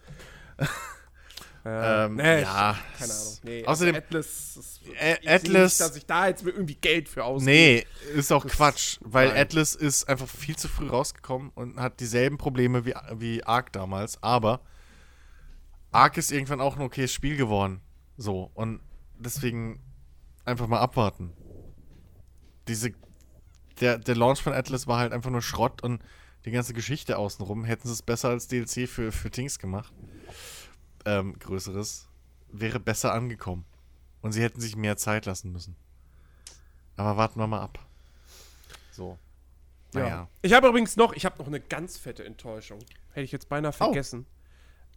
Ähm, 1.65 2.15
nee, 2.15 2.42
ja. 2.42 2.77
Ich, 2.93 2.99
keine 2.99 3.13
Ahnung. 3.13 3.38
Nee, 3.43 3.65
Außerdem, 3.65 3.95
also 3.95 4.08
Atlas, 4.08 4.58
ist, 4.58 4.81
ich 4.83 5.29
Atlas, 5.29 5.72
nicht, 5.72 5.79
dass 5.81 5.95
ich 5.95 6.06
da 6.06 6.27
jetzt 6.27 6.45
irgendwie 6.45 6.75
Geld 6.75 7.09
für 7.09 7.25
ausgebe. 7.25 7.51
Nee, 7.51 7.85
ist 8.15 8.31
auch 8.31 8.43
das 8.43 8.53
Quatsch, 8.53 8.97
weil 9.01 9.29
nein. 9.29 9.38
Atlas 9.38 9.75
ist 9.75 10.08
einfach 10.08 10.27
viel 10.27 10.56
zu 10.56 10.67
früh 10.69 10.88
rausgekommen 10.88 11.51
und 11.56 11.79
hat 11.79 11.99
dieselben 11.99 12.38
Probleme 12.38 12.85
wie, 12.85 12.93
wie 13.13 13.43
Ark 13.43 13.74
damals, 13.74 14.22
aber 14.24 14.61
Ark 15.92 16.17
ist 16.17 16.31
irgendwann 16.31 16.61
auch 16.61 16.77
ein 16.77 16.81
okayes 16.81 17.11
Spiel 17.11 17.35
geworden. 17.35 17.81
So, 18.15 18.51
und 18.53 18.79
deswegen 19.17 19.81
einfach 20.45 20.67
mal 20.67 20.79
abwarten. 20.79 21.33
Diese, 22.67 22.92
der, 23.81 23.97
der 23.97 24.15
Launch 24.15 24.42
von 24.42 24.53
Atlas 24.53 24.88
war 24.88 24.99
halt 24.99 25.11
einfach 25.11 25.31
nur 25.31 25.42
Schrott 25.42 25.83
und 25.83 26.01
die 26.45 26.51
ganze 26.51 26.74
Geschichte 26.74 27.17
außenrum 27.17 27.65
hätten 27.65 27.88
sie 27.88 27.93
es 27.93 28.01
besser 28.01 28.29
als 28.29 28.47
DLC 28.47 28.88
für, 28.88 29.11
für 29.11 29.29
Things 29.29 29.59
gemacht 29.59 29.93
ähm, 31.05 31.37
Größeres, 31.39 32.07
wäre 32.49 32.79
besser 32.79 33.13
angekommen. 33.13 33.65
Und 34.21 34.33
sie 34.33 34.41
hätten 34.41 34.59
sich 34.59 34.75
mehr 34.75 34.97
Zeit 34.97 35.25
lassen 35.25 35.51
müssen. 35.51 35.75
Aber 36.97 37.15
warten 37.15 37.39
wir 37.39 37.47
mal 37.47 37.61
ab. 37.61 37.79
So. 38.91 39.17
Naja. 39.93 40.07
Ja. 40.07 40.27
Ich 40.41 40.53
habe 40.53 40.67
übrigens 40.67 40.97
noch, 40.97 41.13
ich 41.13 41.25
habe 41.25 41.37
noch 41.39 41.47
eine 41.47 41.59
ganz 41.61 41.97
fette 41.97 42.25
Enttäuschung. 42.25 42.79
Hätte 43.11 43.23
ich 43.23 43.31
jetzt 43.31 43.47
beinahe 43.49 43.71
Oh. 43.71 43.75
vergessen. 43.75 44.25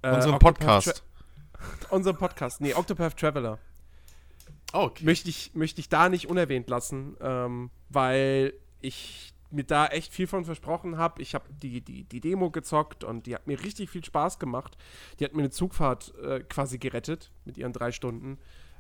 Äh, 0.03 0.13
unseren 0.15 0.39
Podcast. 0.39 1.05
unseren 1.91 2.17
Podcast. 2.17 2.61
Nee, 2.61 2.75
Octopath 2.75 3.17
Traveler. 3.17 3.59
Oh, 4.73 4.81
okay. 4.85 5.05
Möchte 5.05 5.29
ich, 5.29 5.55
möchte 5.55 5.81
ich 5.81 5.89
da 5.89 6.09
nicht 6.09 6.29
unerwähnt 6.29 6.69
lassen, 6.69 7.17
ähm, 7.21 7.71
weil 7.91 8.55
ich 8.81 9.32
mir 9.53 9.65
da 9.65 9.87
echt 9.87 10.13
viel 10.13 10.27
von 10.27 10.45
versprochen 10.45 10.99
habe. 10.99 11.23
Ich 11.23 11.35
habe 11.35 11.45
die, 11.63 11.81
die, 11.81 12.05
die 12.05 12.21
Demo 12.21 12.51
gezockt 12.51 13.05
und 13.05 13.27
die 13.27 13.35
hat 13.35 13.47
mir 13.47 13.63
richtig 13.63 13.91
viel 13.91 14.05
Spaß 14.05 14.39
gemacht. 14.39 14.77
Die 15.19 15.25
hat 15.25 15.35
mir 15.35 15.43
eine 15.43 15.51
Zugfahrt 15.51 16.15
äh, 16.23 16.41
quasi 16.41 16.79
gerettet 16.79 17.31
mit 17.45 17.59
ihren 17.59 17.73
drei 17.73 17.93
Stunden. 17.93 18.39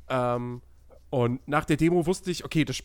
Ähm, 0.08 0.62
und 1.10 1.46
nach 1.46 1.64
der 1.64 1.76
Demo 1.76 2.06
wusste 2.06 2.30
ich, 2.30 2.44
okay, 2.44 2.64
das, 2.64 2.82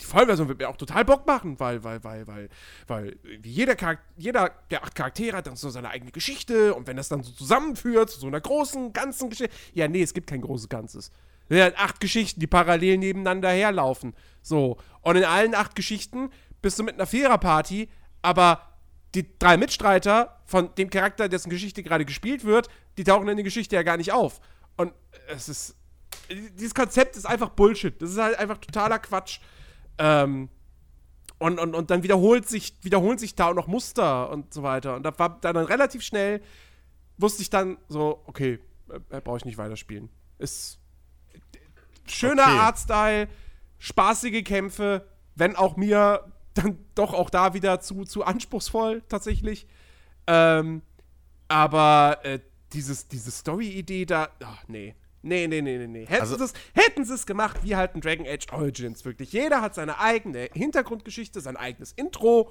die 0.00 0.04
Vollversion 0.04 0.48
wird 0.48 0.58
mir 0.58 0.68
auch 0.68 0.76
total 0.76 1.04
Bock 1.04 1.26
machen, 1.26 1.60
weil, 1.60 1.84
weil, 1.84 2.02
weil, 2.02 2.26
weil, 2.26 2.48
weil 2.86 3.16
jeder, 3.44 3.76
Charakter, 3.76 4.04
jeder 4.16 4.50
der 4.70 4.84
acht 4.84 4.94
Charaktere 4.94 5.36
hat 5.36 5.46
dann 5.46 5.56
so 5.56 5.70
seine 5.70 5.90
eigene 5.90 6.12
Geschichte 6.12 6.74
und 6.74 6.86
wenn 6.86 6.96
das 6.96 7.08
dann 7.08 7.22
so 7.22 7.32
zusammenführt 7.32 8.10
zu 8.10 8.20
so 8.20 8.26
einer 8.26 8.40
großen, 8.40 8.92
ganzen 8.92 9.30
Geschichte. 9.30 9.54
Ja, 9.74 9.88
nee, 9.88 10.02
es 10.02 10.14
gibt 10.14 10.28
kein 10.28 10.40
großes 10.40 10.68
Ganzes. 10.68 11.10
Es 11.48 11.58
sind 11.58 11.78
acht 11.78 12.00
Geschichten, 12.00 12.40
die 12.40 12.46
parallel 12.46 12.98
nebeneinander 12.98 13.50
herlaufen. 13.50 14.14
So. 14.40 14.78
Und 15.02 15.16
in 15.16 15.24
allen 15.24 15.54
acht 15.54 15.74
Geschichten 15.74 16.30
bist 16.62 16.78
du 16.78 16.84
mit 16.84 16.94
einer 16.94 17.06
Viererparty, 17.06 17.88
aber 18.22 18.72
die 19.14 19.38
drei 19.38 19.56
Mitstreiter 19.56 20.40
von 20.46 20.74
dem 20.76 20.88
Charakter, 20.88 21.28
dessen 21.28 21.50
Geschichte 21.50 21.82
gerade 21.82 22.04
gespielt 22.04 22.44
wird, 22.44 22.68
die 22.96 23.04
tauchen 23.04 23.28
in 23.28 23.36
der 23.36 23.44
Geschichte 23.44 23.76
ja 23.76 23.82
gar 23.82 23.96
nicht 23.96 24.12
auf. 24.12 24.40
Und 24.76 24.92
es 25.28 25.48
ist. 25.48 25.76
Dieses 26.30 26.74
Konzept 26.74 27.16
ist 27.16 27.26
einfach 27.26 27.50
Bullshit. 27.50 28.00
Das 28.00 28.10
ist 28.10 28.18
halt 28.18 28.38
einfach 28.38 28.58
totaler 28.58 28.98
Quatsch. 28.98 29.40
Ähm, 29.98 30.48
und, 31.38 31.58
und, 31.58 31.74
und 31.74 31.90
dann 31.90 32.02
wiederholt 32.02 32.48
sich, 32.48 32.74
wiederholen 32.82 33.18
sich 33.18 33.34
da 33.34 33.48
auch 33.48 33.54
noch 33.54 33.66
Muster 33.66 34.30
und 34.30 34.54
so 34.54 34.62
weiter. 34.62 34.94
Und 34.96 35.02
da 35.02 35.18
war 35.18 35.40
dann 35.40 35.56
relativ 35.56 36.02
schnell, 36.02 36.40
wusste 37.18 37.42
ich 37.42 37.50
dann 37.50 37.78
so, 37.88 38.22
okay, 38.26 38.60
äh, 39.10 39.20
brauche 39.20 39.38
ich 39.38 39.44
nicht 39.44 39.58
weiterspielen. 39.58 40.08
Ist 40.38 40.78
schöner 42.06 42.44
okay. 42.44 42.58
Artstyle, 42.58 43.28
spaßige 43.78 44.44
Kämpfe, 44.44 45.06
wenn 45.34 45.56
auch 45.56 45.76
mir 45.76 46.31
dann 46.54 46.78
doch 46.94 47.14
auch 47.14 47.30
da 47.30 47.54
wieder 47.54 47.80
zu, 47.80 48.04
zu 48.04 48.24
anspruchsvoll 48.24 49.02
tatsächlich. 49.08 49.66
Ähm, 50.26 50.82
aber 51.48 52.20
äh, 52.22 52.40
dieses, 52.72 53.08
diese 53.08 53.30
Story-Idee 53.30 54.06
da, 54.06 54.28
ach, 54.42 54.64
nee. 54.68 54.94
Nee, 55.24 55.46
nee, 55.46 55.62
nee, 55.62 55.78
nee, 55.78 55.86
nee. 55.86 56.06
Hätten 56.06 56.22
also, 56.22 56.46
sie 56.46 56.52
hätten 56.74 57.02
es 57.02 57.26
gemacht 57.26 57.60
wie 57.62 57.76
halt 57.76 57.94
ein 57.94 58.00
Dragon 58.00 58.26
Age 58.26 58.46
Origins, 58.52 59.04
wirklich. 59.04 59.32
Jeder 59.32 59.60
hat 59.60 59.74
seine 59.74 60.00
eigene 60.00 60.48
Hintergrundgeschichte, 60.52 61.40
sein 61.40 61.56
eigenes 61.56 61.92
Intro 61.92 62.50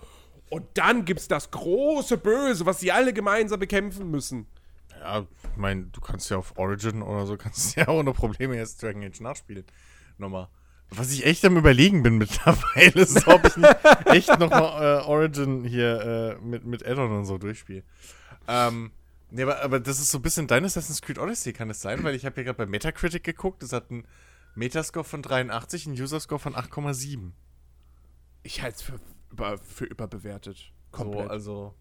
und 0.50 0.66
dann 0.76 1.04
gibt's 1.04 1.28
das 1.28 1.52
große 1.52 2.18
Böse, 2.18 2.66
was 2.66 2.80
sie 2.80 2.92
alle 2.92 3.14
gemeinsam 3.14 3.60
bekämpfen 3.60 4.10
müssen. 4.10 4.48
Ja, 5.00 5.26
ich 5.44 5.58
meine, 5.58 5.86
du 5.86 6.00
kannst 6.00 6.30
ja 6.30 6.38
auf 6.38 6.58
Origin 6.58 7.02
oder 7.02 7.26
so, 7.26 7.36
kannst 7.36 7.76
ja 7.76 7.90
ohne 7.90 8.14
Probleme 8.14 8.56
jetzt 8.56 8.82
Dragon 8.82 9.04
Age 9.04 9.20
nachspielen. 9.20 9.66
Nochmal. 10.18 10.48
Was 10.94 11.12
ich 11.12 11.26
echt 11.26 11.46
am 11.46 11.58
überlegen 11.58 12.04
bin 12.04 12.18
mittlerweile, 12.18 13.02
ist, 13.02 13.28
ob 13.28 13.46
ich 13.46 13.56
nicht 13.56 13.78
echt 14.06 14.40
nochmal 14.40 15.02
äh, 15.02 15.06
Origin 15.06 15.64
hier 15.64 16.38
äh, 16.42 16.46
mit, 16.46 16.66
mit 16.66 16.86
Addon 16.86 17.12
und 17.12 17.26
so 17.26 17.38
durchspiele. 17.38 17.84
Ähm, 18.48 18.92
nee, 19.30 19.44
aber, 19.44 19.62
aber 19.62 19.80
das 19.80 20.00
ist 20.00 20.12
so 20.12 20.18
ein 20.18 20.22
bisschen 20.22 20.48
dein 20.48 20.66
Assassin's 20.66 21.02
Creed 21.02 21.18
Odyssey, 21.18 21.54
kann 21.54 21.70
es 21.70 21.82
sein? 21.82 22.04
Weil 22.04 22.16
ich 22.16 22.26
habe 22.26 22.36
ja 22.42 22.44
gerade 22.44 22.58
bei 22.58 22.66
Metacritic 22.66 23.24
geguckt, 23.24 23.64
das 23.64 23.72
hat 23.72 23.90
einen 23.90 24.06
Metascore 24.56 25.06
von 25.06 25.22
83, 25.22 25.88
einen 25.88 26.00
Userscore 26.00 26.40
von 26.40 26.56
8,7. 26.56 27.32
Ich 28.44 28.62
halte 28.62 28.76
es 28.76 28.82
für, 28.82 29.00
über, 29.32 29.58
für 29.58 29.86
überbewertet. 29.86 30.72
Komplett. 30.92 31.28
So, 31.28 31.30
also. 31.30 31.76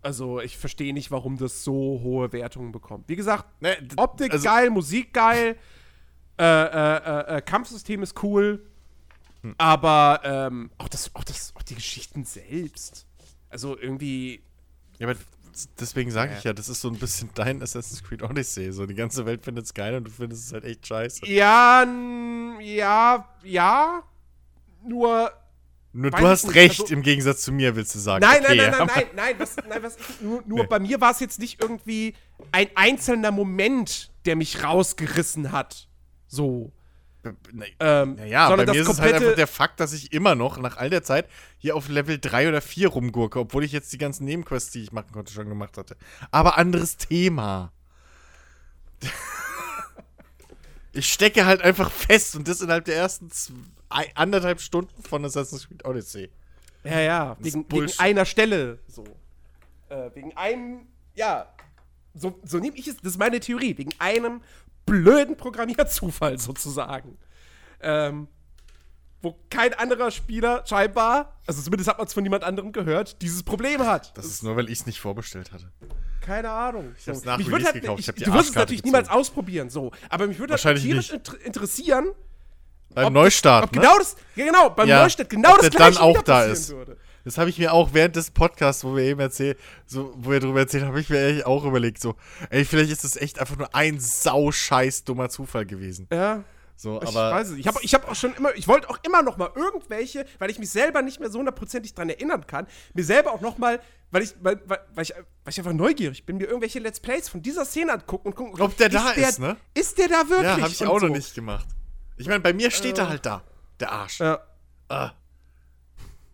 Also, 0.00 0.40
ich 0.40 0.58
verstehe 0.58 0.92
nicht, 0.92 1.10
warum 1.10 1.38
das 1.38 1.64
so 1.64 1.72
hohe 1.72 2.32
Wertungen 2.32 2.72
bekommt. 2.72 3.08
Wie 3.08 3.16
gesagt, 3.16 3.46
ne, 3.62 3.76
Optik 3.96 4.32
also, 4.32 4.44
geil, 4.44 4.70
Musik 4.70 5.14
geil, 5.14 5.56
äh, 6.38 6.44
äh, 6.44 6.96
äh, 6.96 7.36
äh, 7.36 7.42
Kampfsystem 7.42 8.02
ist 8.02 8.22
cool, 8.22 8.66
hm. 9.42 9.54
aber 9.56 10.20
ähm, 10.24 10.70
auch, 10.78 10.88
das, 10.88 11.14
auch, 11.14 11.24
das, 11.24 11.52
auch 11.56 11.62
die 11.62 11.76
Geschichten 11.76 12.24
selbst. 12.24 13.06
Also 13.50 13.78
irgendwie. 13.78 14.42
Ja, 14.98 15.08
aber 15.08 15.18
deswegen 15.78 16.10
sage 16.10 16.34
ich 16.36 16.44
ja, 16.44 16.52
das 16.52 16.68
ist 16.68 16.80
so 16.80 16.88
ein 16.88 16.98
bisschen 16.98 17.30
dein 17.34 17.62
Assassin's 17.62 18.02
Creed 18.02 18.22
Odyssey. 18.22 18.72
So, 18.72 18.86
die 18.86 18.94
ganze 18.94 19.26
Welt 19.26 19.44
findet 19.44 19.66
es 19.66 19.74
geil 19.74 19.94
und 19.94 20.04
du 20.04 20.10
findest 20.10 20.46
es 20.46 20.52
halt 20.52 20.64
echt 20.64 20.86
scheiße. 20.86 21.26
Ja, 21.26 21.86
ja, 22.60 23.28
ja. 23.42 24.02
Nur. 24.86 25.32
Nur 25.92 26.10
du 26.10 26.26
hast 26.26 26.46
nicht, 26.46 26.56
recht, 26.56 26.80
also, 26.80 26.92
im 26.92 27.02
Gegensatz 27.02 27.42
zu 27.42 27.52
mir, 27.52 27.76
willst 27.76 27.94
du 27.94 28.00
sagen. 28.00 28.26
Nein, 28.26 28.42
okay, 28.42 28.56
nein, 28.56 28.70
nein, 28.70 28.78
nein, 28.78 28.88
nein, 28.88 29.06
nein, 29.14 29.34
was, 29.38 29.56
nein, 29.68 29.82
was 29.84 29.96
nur, 30.20 30.42
nur 30.44 30.62
nee. 30.62 30.66
bei 30.66 30.80
mir 30.80 31.00
war 31.00 31.12
es 31.12 31.20
jetzt 31.20 31.38
nicht 31.38 31.62
irgendwie 31.62 32.16
ein 32.50 32.66
einzelner 32.74 33.30
Moment, 33.30 34.10
der 34.24 34.34
mich 34.34 34.64
rausgerissen 34.64 35.52
hat. 35.52 35.86
So. 36.34 36.72
Ähm, 37.80 38.16
naja, 38.16 38.54
bei 38.54 38.66
mir 38.66 38.74
ist 38.74 38.88
es 38.88 39.00
halt 39.00 39.14
einfach 39.14 39.34
der 39.34 39.46
Fakt, 39.46 39.80
dass 39.80 39.94
ich 39.94 40.12
immer 40.12 40.34
noch 40.34 40.58
nach 40.58 40.76
all 40.76 40.90
der 40.90 41.02
Zeit 41.02 41.26
hier 41.56 41.74
auf 41.74 41.88
Level 41.88 42.18
3 42.18 42.50
oder 42.50 42.60
4 42.60 42.88
rumgurke, 42.88 43.38
obwohl 43.38 43.64
ich 43.64 43.72
jetzt 43.72 43.92
die 43.94 43.98
ganzen 43.98 44.26
Nebenquests, 44.26 44.72
die 44.72 44.82
ich 44.82 44.92
machen 44.92 45.10
konnte, 45.10 45.32
schon 45.32 45.48
gemacht 45.48 45.78
hatte. 45.78 45.96
Aber 46.30 46.58
anderes 46.58 46.98
Thema. 46.98 47.72
ich 50.92 51.10
stecke 51.10 51.46
halt 51.46 51.62
einfach 51.62 51.90
fest 51.90 52.36
und 52.36 52.46
das 52.46 52.60
innerhalb 52.60 52.84
der 52.84 52.96
ersten 52.96 53.30
zwei, 53.30 54.10
anderthalb 54.14 54.60
Stunden 54.60 55.02
von 55.02 55.24
Assassin's 55.24 55.66
Creed 55.66 55.84
Odyssey. 55.86 56.30
Ja, 56.84 57.00
ja, 57.00 57.36
wegen, 57.40 57.64
wegen, 57.70 57.90
einer 57.98 58.26
Stelle 58.26 58.80
so. 58.86 59.04
Äh, 59.88 60.10
wegen 60.14 60.36
einem, 60.36 60.86
ja, 61.14 61.48
so, 62.14 62.38
so 62.44 62.58
nehme 62.58 62.76
ich 62.76 62.86
es, 62.86 62.96
das 62.96 63.12
ist 63.12 63.18
meine 63.18 63.40
Theorie, 63.40 63.76
wegen 63.76 63.92
einem 63.98 64.40
blöden 64.86 65.36
Programmierzufall 65.36 66.38
sozusagen. 66.38 67.18
Ähm, 67.80 68.28
wo 69.24 69.38
kein 69.50 69.72
anderer 69.74 70.10
Spieler 70.10 70.64
scheinbar, 70.66 71.40
also 71.46 71.62
zumindest 71.62 71.88
hat 71.88 71.98
man 71.98 72.06
es 72.06 72.12
von 72.12 72.22
niemand 72.22 72.44
anderem 72.44 72.72
gehört, 72.72 73.22
dieses 73.22 73.42
Problem 73.42 73.84
hat. 73.84 74.16
Das, 74.16 74.24
das 74.24 74.26
ist 74.26 74.42
nur, 74.42 74.54
weil 74.56 74.66
ich 74.66 74.80
es 74.80 74.86
nicht 74.86 75.00
vorbestellt 75.00 75.50
hatte. 75.52 75.72
Keine 76.20 76.50
Ahnung. 76.50 76.94
Ich 76.98 77.06
habe 77.08 77.18
es 77.18 77.24
nach 77.24 77.38
mich 77.38 77.50
halt, 77.50 77.72
gekauft. 77.72 78.00
Ich, 78.00 78.08
ich 78.08 78.24
du 78.24 78.32
wirst 78.32 78.50
es 78.50 78.54
natürlich 78.54 78.82
gezogen. 78.82 78.98
niemals 78.98 79.08
ausprobieren, 79.08 79.70
so. 79.70 79.92
Aber 80.08 80.26
mich 80.26 80.38
würde 80.38 80.54
halt 80.54 80.80
tierisch 80.80 81.10
inter 81.10 81.40
interessieren. 81.40 82.12
Beim 82.94 83.12
Neustart, 83.12 83.64
ob, 83.64 83.74
ne? 83.74 83.80
Genau 83.80 83.98
das, 83.98 84.16
genau, 84.36 84.70
beim 84.70 84.88
ja, 84.88 85.02
Neustart 85.02 85.28
genau 85.28 85.56
das 85.56 85.70
gleiche 85.70 85.98
dann 85.98 86.02
auch 86.02 86.22
da 86.22 86.44
ist. 86.44 86.70
Würde. 86.70 86.96
Das 87.24 87.38
habe 87.38 87.50
ich 87.50 87.58
mir 87.58 87.72
auch 87.72 87.94
während 87.94 88.16
des 88.16 88.30
Podcasts, 88.30 88.84
wo 88.84 88.94
wir 88.94 89.04
eben 89.04 89.20
erzählt, 89.20 89.58
so, 89.86 90.14
wo 90.16 90.30
wir 90.30 90.40
darüber 90.40 90.60
erzählt, 90.60 90.84
habe 90.84 91.00
ich 91.00 91.08
mir 91.08 91.24
echt 91.24 91.46
auch 91.46 91.64
überlegt, 91.64 92.00
so, 92.00 92.16
ey, 92.50 92.64
vielleicht 92.64 92.90
ist 92.90 93.04
das 93.04 93.16
echt 93.16 93.38
einfach 93.38 93.56
nur 93.56 93.74
ein 93.74 93.98
sauscheiß 93.98 95.04
dummer 95.04 95.30
Zufall 95.30 95.64
gewesen. 95.64 96.06
Ja. 96.12 96.44
So, 96.76 97.00
aber 97.00 97.08
ich 97.08 97.14
weiß 97.14 97.48
es. 97.50 97.58
Ich 97.58 97.66
habe 97.68 97.78
ich 97.82 97.94
hab 97.94 98.08
auch 98.08 98.14
schon 98.14 98.34
immer, 98.34 98.54
ich 98.56 98.66
wollte 98.66 98.90
auch 98.90 98.98
immer 99.04 99.22
noch 99.22 99.36
mal 99.36 99.50
irgendwelche, 99.54 100.26
weil 100.38 100.50
ich 100.50 100.58
mich 100.58 100.70
selber 100.70 101.02
nicht 101.02 101.20
mehr 101.20 101.30
so 101.30 101.38
hundertprozentig 101.38 101.94
dran 101.94 102.10
erinnern 102.10 102.46
kann, 102.46 102.66
mir 102.94 103.04
selber 103.04 103.32
auch 103.32 103.40
noch 103.40 103.58
mal, 103.58 103.80
weil 104.10 104.22
ich, 104.22 104.34
weil, 104.40 104.60
weil, 104.66 104.78
ich, 105.02 105.14
weil 105.14 105.50
ich 105.50 105.58
einfach 105.58 105.72
neugierig 105.72 106.26
bin, 106.26 106.36
mir 106.36 106.46
irgendwelche 106.46 106.80
Let's 106.80 107.00
Plays 107.00 107.28
von 107.28 107.42
dieser 107.42 107.64
Szene 107.64 107.92
angucken 107.92 108.28
und 108.28 108.34
gucken, 108.34 108.60
ob 108.60 108.76
der 108.76 108.88
da 108.88 109.10
ist, 109.10 109.16
der, 109.16 109.28
ist, 109.28 109.38
ne? 109.38 109.56
Ist 109.72 109.98
der 109.98 110.08
da 110.08 110.28
wirklich? 110.28 110.42
Ja, 110.42 110.60
habe 110.60 110.72
ich 110.72 110.86
auch 110.86 111.00
so. 111.00 111.06
noch 111.06 111.14
nicht 111.14 111.34
gemacht. 111.34 111.66
Ich 112.16 112.26
meine, 112.26 112.40
bei 112.40 112.52
mir 112.52 112.70
steht 112.70 112.98
äh, 112.98 113.02
er 113.02 113.08
halt 113.08 113.24
da, 113.24 113.42
der 113.80 113.92
Arsch. 113.92 114.18
Ja. 114.18 114.40
Äh. 114.88 115.08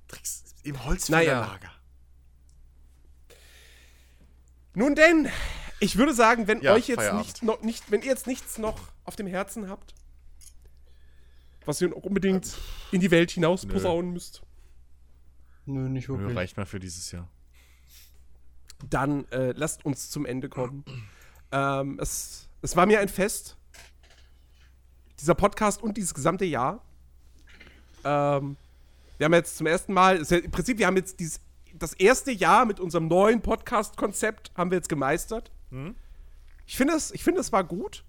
Tricks. 0.08 0.39
Im 0.62 0.84
Holzfällerlager. 0.84 1.58
Naja. 1.58 1.80
Nun 4.74 4.94
denn, 4.94 5.28
ich 5.80 5.96
würde 5.96 6.14
sagen, 6.14 6.46
wenn 6.46 6.60
ja, 6.62 6.72
euch 6.72 6.88
jetzt 6.88 7.12
nicht, 7.14 7.42
noch, 7.42 7.60
nicht, 7.62 7.90
wenn 7.90 8.02
ihr 8.02 8.08
jetzt 8.08 8.26
nichts 8.26 8.58
noch 8.58 8.78
auf 9.04 9.16
dem 9.16 9.26
Herzen 9.26 9.68
habt, 9.68 9.94
was 11.64 11.80
ihr 11.80 11.88
noch 11.88 11.96
unbedingt 11.96 12.46
ähm, 12.46 12.52
in 12.92 13.00
die 13.00 13.10
Welt 13.10 13.30
hinaus 13.30 13.64
nö. 13.64 13.72
posaunen 13.72 14.12
müsst. 14.12 14.42
Nö, 15.66 15.88
nicht 15.88 16.08
wirklich. 16.08 16.28
Nö, 16.28 16.34
reicht 16.34 16.56
mal 16.56 16.66
für 16.66 16.80
dieses 16.80 17.10
Jahr. 17.10 17.28
Dann 18.88 19.26
äh, 19.30 19.52
lasst 19.52 19.84
uns 19.84 20.10
zum 20.10 20.24
Ende 20.24 20.48
kommen. 20.48 20.84
ähm, 21.52 21.98
es, 22.00 22.48
es 22.62 22.76
war 22.76 22.86
mir 22.86 23.00
ein 23.00 23.08
Fest, 23.08 23.56
dieser 25.18 25.34
Podcast 25.34 25.82
und 25.82 25.96
dieses 25.96 26.14
gesamte 26.14 26.44
Jahr. 26.44 26.82
Ähm, 28.04 28.56
wir 29.20 29.26
haben 29.26 29.34
jetzt 29.34 29.58
zum 29.58 29.66
ersten 29.66 29.92
Mal, 29.92 30.22
ja 30.22 30.38
im 30.38 30.50
Prinzip, 30.50 30.78
wir 30.78 30.86
haben 30.86 30.96
jetzt 30.96 31.20
dieses, 31.20 31.40
das 31.74 31.92
erste 31.92 32.30
Jahr 32.32 32.64
mit 32.64 32.80
unserem 32.80 33.06
neuen 33.06 33.42
Podcast-Konzept 33.42 34.50
haben 34.56 34.70
wir 34.70 34.78
jetzt 34.78 34.88
gemeistert. 34.88 35.50
Mhm. 35.68 35.94
Ich 36.64 36.78
finde, 36.78 36.94
es, 36.94 37.10
ich 37.10 37.22
finde, 37.22 37.40
es 37.40 37.52
war 37.52 37.62
gut. 37.62 38.02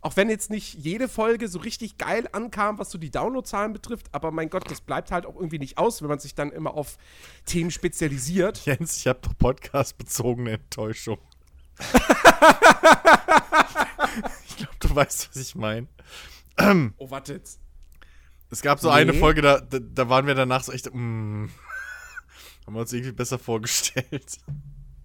Auch 0.00 0.16
wenn 0.16 0.30
jetzt 0.30 0.50
nicht 0.50 0.74
jede 0.74 1.08
Folge 1.08 1.48
so 1.48 1.58
richtig 1.58 1.98
geil 1.98 2.28
ankam, 2.30 2.78
was 2.78 2.92
so 2.92 2.98
die 2.98 3.10
Downloadzahlen 3.10 3.72
betrifft, 3.72 4.06
aber 4.12 4.30
mein 4.30 4.48
Gott, 4.48 4.70
das 4.70 4.80
bleibt 4.80 5.10
halt 5.10 5.26
auch 5.26 5.34
irgendwie 5.34 5.58
nicht 5.58 5.76
aus, 5.76 6.02
wenn 6.02 6.08
man 6.08 6.20
sich 6.20 6.36
dann 6.36 6.52
immer 6.52 6.74
auf 6.74 6.98
Themen 7.46 7.72
spezialisiert. 7.72 8.58
Jens, 8.64 8.98
ich 8.98 9.08
habe 9.08 9.18
doch 9.22 9.36
podcast-bezogene 9.36 10.52
Enttäuschung. 10.52 11.18
ich 14.46 14.56
glaube, 14.56 14.76
du 14.78 14.94
weißt, 14.94 15.30
was 15.30 15.36
ich 15.36 15.56
meine. 15.56 15.88
oh, 16.98 17.10
warte 17.10 17.32
jetzt. 17.32 17.58
Es 18.50 18.62
gab 18.62 18.80
so 18.80 18.88
nee. 18.88 18.94
eine 18.94 19.14
Folge, 19.14 19.42
da, 19.42 19.60
da, 19.60 19.78
da, 19.80 20.08
waren 20.08 20.26
wir 20.26 20.34
danach 20.34 20.62
so 20.62 20.72
echt, 20.72 20.92
mm, 20.92 21.46
haben 22.66 22.74
wir 22.74 22.80
uns 22.80 22.92
irgendwie 22.92 23.12
besser 23.12 23.38
vorgestellt. 23.38 24.38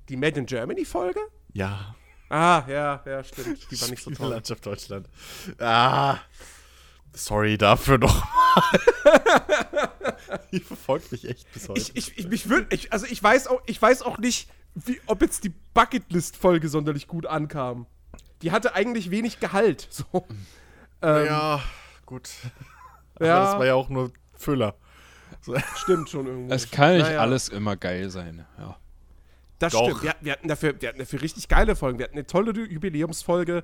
Die 0.08 0.18
Made 0.18 0.40
in 0.40 0.46
Germany 0.46 0.86
Folge? 0.86 1.20
Ja. 1.54 1.96
Ah, 2.30 2.64
ja, 2.68 3.02
ja, 3.06 3.24
stimmt. 3.24 3.72
Die 3.72 3.82
war 3.82 3.90
nicht 3.90 4.04
so 4.04 4.12
toll. 4.12 4.30
Landschaft 4.30 4.66
Deutschland. 4.66 5.10
Ah. 5.58 6.20
Sorry 7.14 7.58
dafür 7.58 7.98
nochmal. 7.98 8.80
die 10.52 10.60
verfolgt 10.60 11.12
mich 11.12 11.28
echt 11.28 11.52
bis 11.52 11.68
heute. 11.68 11.82
Ich, 11.82 11.96
ich, 11.96 12.18
ich, 12.18 12.28
mich 12.28 12.50
würd, 12.50 12.72
ich, 12.72 12.94
also 12.94 13.08
ich 13.08 13.22
weiß 13.22 13.48
auch, 13.48 13.62
ich 13.66 13.82
weiß 13.82 14.04
auch 14.04 14.20
nicht, 14.20 14.48
wie, 14.76 15.02
ob 15.08 15.22
jetzt 15.22 15.44
die 15.44 15.54
Bucketlist-Folge 15.74 16.70
sonderlich 16.70 17.08
gut 17.08 17.26
ankam. 17.26 17.88
Die 18.42 18.52
hatte 18.52 18.76
eigentlich 18.76 19.10
wenig 19.10 19.40
Gehalt. 19.40 19.88
So. 19.90 20.28
Ähm, 21.02 21.26
ja, 21.26 21.64
gut. 22.06 22.30
Ja. 23.20 23.36
Aber 23.36 23.46
das 23.46 23.60
war 23.60 23.66
ja 23.66 23.76
auch 23.76 23.90
nur 23.90 24.12
Füller. 24.34 24.76
So. 25.42 25.56
Stimmt 25.76 26.10
schon 26.10 26.28
irgendwie. 26.28 26.54
Es 26.54 26.70
kann 26.70 26.94
nicht 26.94 27.04
naja. 27.04 27.22
alles 27.22 27.50
immer 27.50 27.76
geil 27.76 28.10
sein, 28.10 28.46
ja. 28.58 28.78
Das 29.60 29.74
Doch. 29.74 29.86
stimmt. 29.86 30.04
Wir, 30.04 30.16
wir, 30.22 30.32
hatten 30.34 30.48
dafür, 30.48 30.82
wir 30.82 30.90
hatten 30.90 31.00
dafür 31.00 31.22
richtig 31.22 31.48
geile 31.48 31.76
Folgen. 31.76 32.00
Wir 32.00 32.06
hatten 32.06 32.16
eine 32.16 32.26
tolle 32.26 32.52
Jubiläumsfolge. 32.52 33.64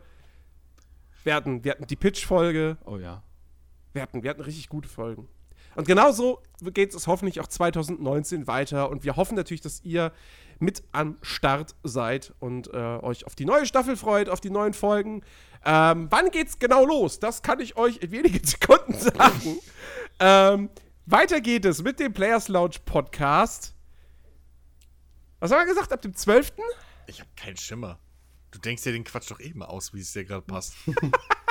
Wir 1.23 1.33
hatten, 1.33 1.63
wir 1.63 1.71
hatten 1.71 1.87
die 1.87 1.95
Pitch-Folge. 1.95 2.77
Oh 2.85 2.97
ja. 2.97 3.23
Wir 3.93 4.01
hatten, 4.01 4.21
wir 4.21 4.29
hatten 4.29 4.41
richtig 4.41 4.67
gute 4.69 4.89
Folgen. 4.89 5.27
Und 5.75 5.87
genauso 5.87 6.41
geht 6.61 6.93
es 6.93 7.07
hoffentlich 7.07 7.39
auch 7.39 7.47
2019 7.47 8.47
weiter. 8.47 8.89
Und 8.89 9.03
wir 9.03 9.15
hoffen 9.15 9.35
natürlich, 9.35 9.61
dass 9.61 9.83
ihr 9.83 10.11
mit 10.59 10.83
am 10.91 11.17
Start 11.21 11.75
seid 11.83 12.33
und 12.39 12.67
äh, 12.73 12.77
euch 12.77 13.25
auf 13.25 13.35
die 13.35 13.45
neue 13.45 13.65
Staffel 13.65 13.95
freut, 13.95 14.29
auf 14.29 14.39
die 14.41 14.49
neuen 14.49 14.73
Folgen. 14.73 15.21
Ähm, 15.63 16.07
wann 16.09 16.29
geht's 16.31 16.59
genau 16.59 16.85
los? 16.85 17.19
Das 17.19 17.41
kann 17.41 17.59
ich 17.59 17.75
euch 17.77 17.97
in 17.97 18.11
wenigen 18.11 18.43
Sekunden 18.45 18.93
sagen. 18.93 19.57
ähm, 20.19 20.69
weiter 21.05 21.41
geht 21.41 21.65
es 21.65 21.83
mit 21.83 21.99
dem 21.99 22.13
Players 22.13 22.47
Lounge 22.47 22.75
Podcast. 22.85 23.73
Was 25.39 25.51
haben 25.51 25.59
wir 25.59 25.65
gesagt? 25.65 25.91
Ab 25.91 26.01
dem 26.01 26.15
12.? 26.15 26.53
Ich 27.07 27.19
habe 27.19 27.29
keinen 27.35 27.57
Schimmer. 27.57 27.99
Du 28.51 28.59
denkst 28.59 28.83
dir 28.83 28.93
den 28.93 29.03
Quatsch 29.03 29.29
doch 29.29 29.39
eben 29.39 29.61
aus, 29.61 29.93
wie 29.93 29.99
es 29.99 30.13
dir 30.13 30.25
gerade 30.25 30.45
passt. 30.45 30.73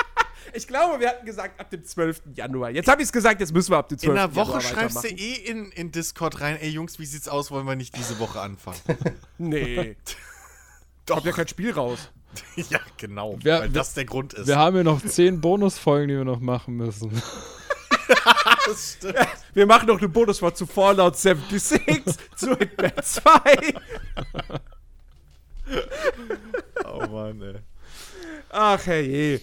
ich 0.53 0.67
glaube, 0.67 0.99
wir 0.99 1.09
hatten 1.09 1.25
gesagt 1.25 1.59
ab 1.59 1.69
dem 1.69 1.83
12. 1.83 2.21
Januar. 2.33 2.69
Jetzt 2.69 2.87
habe 2.87 3.01
ich 3.01 3.07
es 3.07 3.11
gesagt, 3.11 3.39
jetzt 3.39 3.53
müssen 3.53 3.71
wir 3.71 3.77
ab 3.77 3.89
dem 3.89 3.97
12. 3.97 4.15
Januar. 4.15 4.25
In 4.25 4.31
einer 4.31 4.35
Woche 4.35 4.61
schreibst 4.61 5.03
du 5.03 5.07
eh 5.07 5.33
in, 5.33 5.71
in 5.71 5.91
Discord 5.91 6.41
rein, 6.41 6.57
ey 6.59 6.69
Jungs, 6.69 6.99
wie 6.99 7.05
sieht's 7.05 7.27
aus? 7.27 7.51
Wollen 7.51 7.65
wir 7.65 7.75
nicht 7.75 7.95
diese 7.95 8.19
Woche 8.19 8.39
anfangen? 8.39 8.79
nee. 9.37 9.95
Doch. 11.05 11.15
Kommt 11.15 11.27
ja 11.27 11.31
kein 11.33 11.47
Spiel 11.47 11.71
raus. 11.71 12.11
ja, 12.69 12.79
genau. 12.97 13.37
Wir, 13.41 13.53
weil 13.53 13.61
wir, 13.63 13.69
das 13.69 13.93
der 13.93 14.05
Grund 14.05 14.33
ist. 14.33 14.47
Wir 14.47 14.57
haben 14.57 14.75
ja 14.75 14.83
noch 14.83 15.01
zehn 15.01 15.39
Bonusfolgen, 15.39 16.09
die 16.09 16.15
wir 16.15 16.25
noch 16.25 16.39
machen 16.39 16.75
müssen. 16.75 17.11
das 18.65 18.93
stimmt. 18.97 19.15
Ja, 19.15 19.27
wir 19.53 19.65
machen 19.65 19.87
noch 19.87 19.99
eine 19.99 20.09
Bonusfolge 20.09 20.55
zu 20.55 20.65
Fallout 20.65 21.15
76, 21.15 22.03
zu 22.35 22.57
Hitman 22.57 22.91
2. 23.01 23.29
Mann, 27.15 27.41
ey. 27.41 27.55
Ach, 28.49 28.85
herrje. 28.85 29.41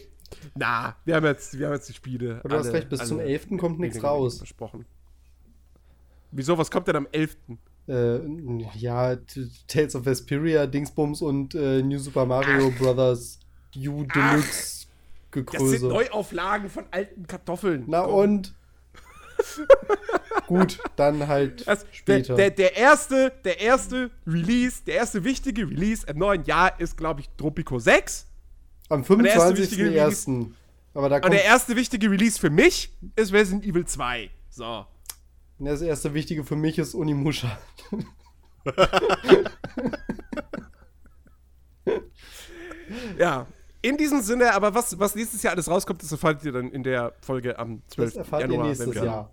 Na, 0.54 0.96
wir 1.04 1.16
haben 1.16 1.26
jetzt, 1.26 1.58
wir 1.58 1.66
haben 1.66 1.74
jetzt 1.74 1.88
die 1.88 1.94
Spiele. 1.94 2.40
du 2.44 2.56
hast 2.56 2.72
recht, 2.72 2.88
bis 2.88 3.06
zum 3.06 3.20
11. 3.20 3.56
kommt 3.58 3.78
nichts 3.78 4.02
raus. 4.02 4.38
Versprochen. 4.38 4.84
Wieso, 6.30 6.56
was 6.56 6.70
kommt 6.70 6.88
denn 6.88 6.96
am 6.96 7.08
11.? 7.10 7.36
Äh, 7.88 8.20
ja, 8.76 9.16
Tales 9.66 9.96
of 9.96 10.04
Vesperia, 10.04 10.66
Dingsbums 10.66 11.20
und 11.20 11.54
äh, 11.54 11.82
New 11.82 11.98
Super 11.98 12.26
Mario 12.26 12.70
Ach. 12.72 12.78
Bros. 12.78 13.40
U 13.76 14.04
Deluxe 14.04 14.86
Gegröße. 15.32 15.72
Das 15.72 15.80
sind 15.80 15.88
Neuauflagen 15.88 16.70
von 16.70 16.84
alten 16.90 17.26
Kartoffeln. 17.26 17.84
Na 17.88 18.02
Komm. 18.02 18.14
und? 18.14 18.54
Gut, 20.46 20.78
dann 20.96 21.26
halt 21.26 21.66
das, 21.66 21.86
später. 21.90 22.36
Der, 22.36 22.50
der, 22.50 22.68
der, 22.68 22.76
erste, 22.76 23.32
der 23.44 23.60
erste 23.60 24.10
Release, 24.26 24.82
der 24.86 24.96
erste 24.96 25.24
wichtige 25.24 25.62
Release 25.62 26.06
im 26.06 26.18
neuen 26.18 26.44
Jahr 26.44 26.78
ist, 26.78 26.96
glaube 26.96 27.20
ich, 27.20 27.30
Tropico 27.36 27.78
6. 27.78 28.28
Am 28.92 29.02
25.01. 29.02 30.50
Aber 30.92 31.08
da 31.08 31.20
kommt 31.20 31.30
Und 31.30 31.32
der 31.32 31.44
erste 31.44 31.74
wichtige 31.76 32.10
Release 32.10 32.38
für 32.38 32.50
mich 32.50 32.92
ist 33.16 33.32
Resident 33.32 33.64
Evil 33.64 33.86
2. 33.86 34.28
So. 34.50 34.84
Das 35.58 35.80
erste 35.80 36.12
Wichtige 36.12 36.44
für 36.44 36.56
mich 36.56 36.78
ist 36.78 36.92
Unimusha. 36.92 37.58
ja, 43.18 43.46
in 43.80 43.96
diesem 43.96 44.20
Sinne, 44.20 44.52
aber 44.52 44.74
was, 44.74 44.98
was 44.98 45.14
nächstes 45.14 45.42
Jahr 45.42 45.54
alles 45.54 45.70
rauskommt, 45.70 46.02
das 46.02 46.12
erfahrt 46.12 46.44
ihr 46.44 46.52
dann 46.52 46.70
in 46.70 46.82
der 46.82 47.14
Folge 47.22 47.58
am 47.58 47.80
12. 47.88 48.10
Das 48.10 48.18
erfahrt 48.18 48.42
Januar. 48.42 48.66
Ihr 48.66 48.68
nächstes 48.68 48.94
Jahr. 48.94 49.32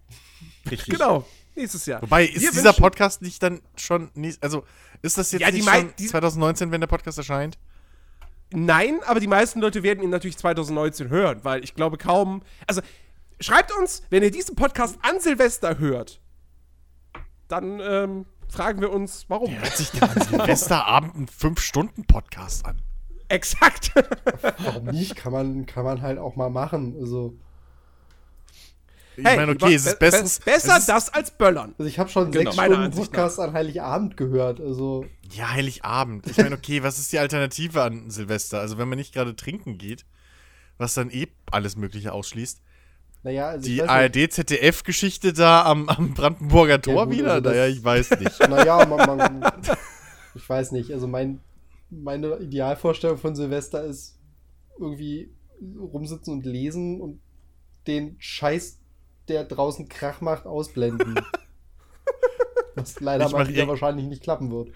Richtig. 0.72 0.94
Genau, 0.94 1.26
nächstes 1.56 1.86
Jahr. 1.86 2.02
Wobei, 2.02 2.28
ist 2.28 2.42
wir 2.42 2.52
dieser 2.52 2.72
Podcast 2.72 3.22
nicht 3.22 3.44
dann 3.44 3.60
schon, 3.76 4.10
also 4.40 4.64
ist 5.02 5.18
das 5.18 5.34
jetzt 5.34 5.42
ja, 5.42 5.52
nicht 5.52 5.68
schon 5.68 5.98
2019, 5.98 6.72
wenn 6.72 6.80
der 6.80 6.88
Podcast 6.88 7.18
erscheint? 7.18 7.58
Nein, 8.52 9.00
aber 9.06 9.20
die 9.20 9.28
meisten 9.28 9.60
Leute 9.60 9.84
werden 9.84 10.04
ihn 10.04 10.10
natürlich 10.10 10.38
2019 10.38 11.10
hören, 11.10 11.40
weil 11.44 11.64
ich 11.64 11.76
glaube 11.76 11.98
kaum, 11.98 12.42
also 12.66 12.82
schreibt 13.40 13.72
uns, 13.78 14.02
wenn 14.10 14.24
ihr 14.24 14.32
diesen 14.32 14.56
Podcast 14.56 14.98
an 15.02 15.20
Silvester 15.20 15.78
hört, 15.78 16.20
dann 17.48 17.80
ähm, 17.80 18.26
fragen 18.48 18.82
wir 18.82 18.92
uns, 18.92 19.26
warum. 19.28 19.52
Hört 19.52 19.78
sich 19.78 19.92
denn 19.92 20.04
an 20.04 20.22
Silvesterabend 20.22 21.16
einen 21.16 21.28
5-Stunden-Podcast 21.28 22.66
an? 22.66 22.82
Exakt. 23.28 23.92
warum 24.64 24.86
nicht? 24.86 25.16
Kann 25.16 25.32
man, 25.32 25.66
kann 25.66 25.84
man 25.84 26.02
halt 26.02 26.18
auch 26.18 26.36
mal 26.36 26.50
machen. 26.50 26.96
Also. 27.00 27.38
Ich 29.20 29.26
hey, 29.26 29.38
meine, 29.38 29.52
okay, 29.52 29.76
es 29.76 29.86
ist 29.86 30.00
be 30.00 30.10
besser, 30.10 30.42
besser 30.44 30.78
ist 30.78 30.90
das 30.90 31.14
als 31.14 31.32
Böllern. 31.32 31.76
Also 31.78 31.90
ich 31.90 32.00
habe 32.00 32.10
schon 32.10 32.32
genau. 32.32 32.52
sechs 32.52 32.64
Stunden 32.64 32.92
Podcast 32.92 33.40
an 33.40 33.54
Heiligabend 33.54 34.18
gehört. 34.18 34.60
Also. 34.60 35.06
Ja, 35.32 35.52
Heiligabend. 35.52 36.28
Ich 36.28 36.38
meine, 36.38 36.56
okay, 36.56 36.84
was 36.84 37.00
ist 37.00 37.12
die 37.12 37.20
Alternative 37.20 37.82
an 37.84 38.10
Silvester? 38.10 38.60
Also 38.60 38.78
wenn 38.78 38.88
man 38.88 38.98
nicht 38.98 39.14
gerade 39.14 39.36
trinken 39.36 39.78
geht, 39.78 40.06
was 40.78 40.94
dann 40.94 41.10
eh 41.10 41.28
alles 41.52 41.76
Mögliche 41.76 42.14
ausschließt. 42.14 42.62
Naja, 43.24 43.50
also 43.50 43.68
die 43.68 43.84
ARD-ZDF-Geschichte 43.84 45.34
da 45.34 45.66
am, 45.66 45.90
am, 45.90 46.14
Brandenburger 46.14 46.82
Tor 46.82 46.96
ja, 46.96 47.04
gut, 47.04 47.14
wieder? 47.18 47.34
Also 47.34 47.50
naja, 47.50 47.68
ich 47.68 47.84
weiß 47.84 48.12
nicht. 48.12 48.40
Naja, 48.50 48.86
man, 48.86 49.18
man, 49.18 49.52
ich 50.36 50.48
weiß 50.48 50.72
nicht. 50.72 50.92
Also 50.94 51.08
mein, 51.08 51.42
meine 51.90 52.38
Idealvorstellung 52.38 53.18
von 53.18 53.36
Silvester 53.36 53.84
ist 53.84 54.18
irgendwie 54.80 55.30
rumsitzen 55.62 56.34
und 56.34 56.46
lesen 56.46 57.02
und 57.02 57.20
den 57.88 58.16
Scheiß, 58.20 58.80
der 59.30 59.44
draußen 59.46 59.88
Krach 59.90 60.22
macht, 60.22 60.46
ausblenden. 60.46 61.20
Was 62.76 63.00
leider 63.00 63.30
mal 63.30 63.48
wieder 63.48 63.68
wahrscheinlich 63.68 64.06
nicht 64.06 64.24
klappen 64.24 64.52
wird. 64.52 64.70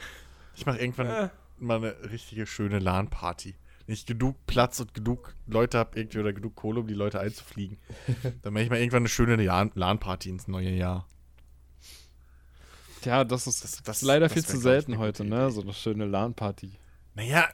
Ich 0.56 0.66
mache 0.66 0.80
irgendwann 0.80 1.08
äh. 1.08 1.30
mal 1.58 1.78
eine 1.78 2.12
richtige 2.12 2.46
schöne 2.46 2.80
LAN-Party 2.80 3.56
wenn 3.86 3.94
ich 3.94 4.06
genug 4.06 4.36
Platz 4.48 4.80
und 4.80 4.94
genug 4.94 5.36
Leute 5.46 5.78
habe, 5.78 6.00
irgendwie 6.00 6.20
oder 6.20 6.34
genug 6.34 6.56
Kohle, 6.56 6.82
um 6.82 6.88
die 6.88 6.94
Leute 6.94 7.20
einzufliegen, 7.20 7.78
dann 8.42 8.54
mache 8.54 8.64
ich 8.64 8.70
mal 8.70 8.80
irgendwann 8.80 9.02
eine 9.02 9.10
schöne 9.10 9.36
LAN-Party 9.36 10.30
ins 10.30 10.48
neue 10.48 10.70
Jahr. 10.70 11.08
Ja, 13.04 13.26
das 13.26 13.48
ist, 13.48 13.64
das, 13.64 13.84
das 13.84 14.02
leider 14.02 14.28
das 14.28 14.34
viel 14.34 14.46
zu 14.46 14.58
selten 14.58 14.98
heute, 14.98 15.26
ne? 15.26 15.52
So 15.52 15.62
eine 15.62 15.74
schöne 15.74 16.06
LAN-Party. 16.06 16.72
Naja, 17.16 17.50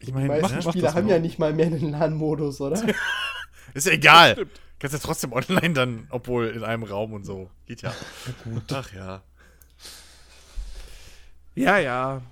ich 0.00 0.12
meine, 0.12 0.34
die 0.34 0.40
meisten 0.42 0.58
mach, 0.58 0.72
Spiele 0.72 0.88
mach 0.88 0.94
haben 0.94 1.08
ja 1.08 1.18
nicht 1.18 1.38
mal 1.38 1.54
mehr 1.54 1.66
einen 1.66 1.90
LAN-Modus, 1.90 2.60
oder? 2.60 2.82
ist 3.74 3.86
ja 3.86 3.92
egal. 3.92 4.46
Kannst 4.78 4.94
ja 4.94 5.00
trotzdem 5.00 5.32
online 5.32 5.72
dann, 5.72 6.06
obwohl 6.10 6.48
in 6.48 6.64
einem 6.64 6.82
Raum 6.82 7.12
und 7.12 7.24
so. 7.24 7.50
Geht 7.66 7.82
ja. 7.82 7.94
Gut. 8.44 8.72
Ach 8.72 8.92
ja. 8.92 9.22
Ja, 11.54 11.78
ja. 11.78 12.22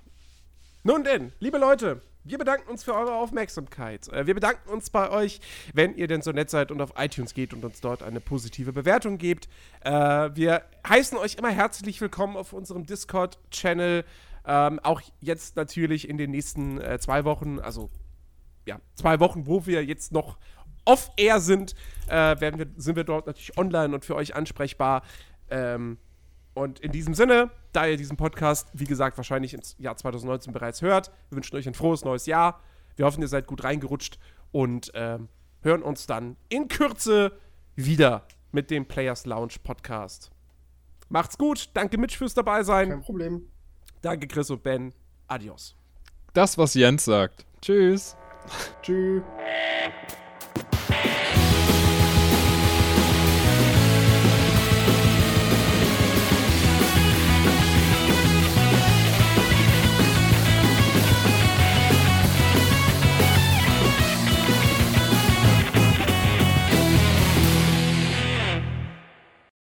Nun 0.83 1.03
denn, 1.03 1.31
liebe 1.39 1.57
Leute, 1.57 2.01
wir 2.25 2.37
bedanken 2.37 2.69
uns 2.69 2.83
für 2.83 2.93
eure 2.93 3.13
Aufmerksamkeit. 3.15 4.07
Äh, 4.09 4.27
wir 4.27 4.33
bedanken 4.33 4.69
uns 4.69 4.89
bei 4.89 5.09
euch, 5.09 5.41
wenn 5.73 5.95
ihr 5.95 6.07
denn 6.07 6.21
so 6.21 6.31
nett 6.31 6.49
seid 6.49 6.71
und 6.71 6.81
auf 6.81 6.93
iTunes 6.97 7.33
geht 7.33 7.53
und 7.53 7.63
uns 7.65 7.81
dort 7.81 8.03
eine 8.03 8.19
positive 8.21 8.73
Bewertung 8.73 9.17
gebt. 9.17 9.47
Äh, 9.81 9.91
wir 9.91 10.63
heißen 10.87 11.17
euch 11.17 11.35
immer 11.35 11.51
herzlich 11.51 11.99
willkommen 12.01 12.37
auf 12.37 12.53
unserem 12.53 12.85
Discord-Channel. 12.85 14.05
Ähm, 14.45 14.79
auch 14.83 15.01
jetzt 15.21 15.55
natürlich 15.55 16.07
in 16.07 16.17
den 16.17 16.31
nächsten 16.31 16.79
äh, 16.79 16.99
zwei 16.99 17.23
Wochen, 17.25 17.59
also 17.59 17.89
ja, 18.65 18.79
zwei 18.95 19.19
Wochen, 19.19 19.45
wo 19.47 19.65
wir 19.65 19.83
jetzt 19.83 20.11
noch 20.11 20.37
off-air 20.85 21.39
sind, 21.39 21.75
werden 22.07 22.59
wir, 22.59 22.67
sind 22.75 22.95
wir 22.95 23.03
dort 23.03 23.27
natürlich 23.27 23.57
online 23.57 23.93
und 23.95 24.05
für 24.05 24.15
euch 24.15 24.35
ansprechbar. 24.35 25.03
Ähm, 25.49 25.97
und 26.53 26.79
in 26.79 26.91
diesem 26.91 27.13
Sinne, 27.13 27.49
da 27.71 27.87
ihr 27.87 27.97
diesen 27.97 28.17
Podcast, 28.17 28.69
wie 28.73 28.85
gesagt, 28.85 29.17
wahrscheinlich 29.17 29.53
ins 29.53 29.75
Jahr 29.79 29.95
2019 29.95 30.53
bereits 30.53 30.81
hört, 30.81 31.11
wir 31.29 31.37
wünschen 31.37 31.55
euch 31.55 31.67
ein 31.67 31.73
frohes 31.73 32.05
neues 32.05 32.25
Jahr. 32.25 32.61
Wir 32.95 33.05
hoffen, 33.05 33.21
ihr 33.21 33.27
seid 33.27 33.47
gut 33.47 33.63
reingerutscht 33.63 34.19
und 34.51 34.91
ähm, 34.93 35.29
hören 35.61 35.81
uns 35.81 36.05
dann 36.05 36.37
in 36.49 36.67
Kürze 36.67 37.31
wieder 37.75 38.27
mit 38.51 38.69
dem 38.69 38.85
Players 38.85 39.25
Lounge 39.25 39.55
Podcast. 39.63 40.29
Macht's 41.09 41.37
gut. 41.37 41.69
Danke, 41.73 41.97
Mitch, 41.97 42.17
fürs 42.17 42.35
dabei 42.35 42.63
sein. 42.63 42.89
Kein 42.89 43.01
Problem. 43.01 43.47
Danke, 44.01 44.27
Chris 44.27 44.49
und 44.51 44.61
Ben. 44.61 44.93
Adios. 45.27 45.75
Das, 46.33 46.57
was 46.57 46.73
Jens 46.75 47.05
sagt. 47.05 47.45
Tschüss. 47.61 48.15
Tschüss. 48.81 49.23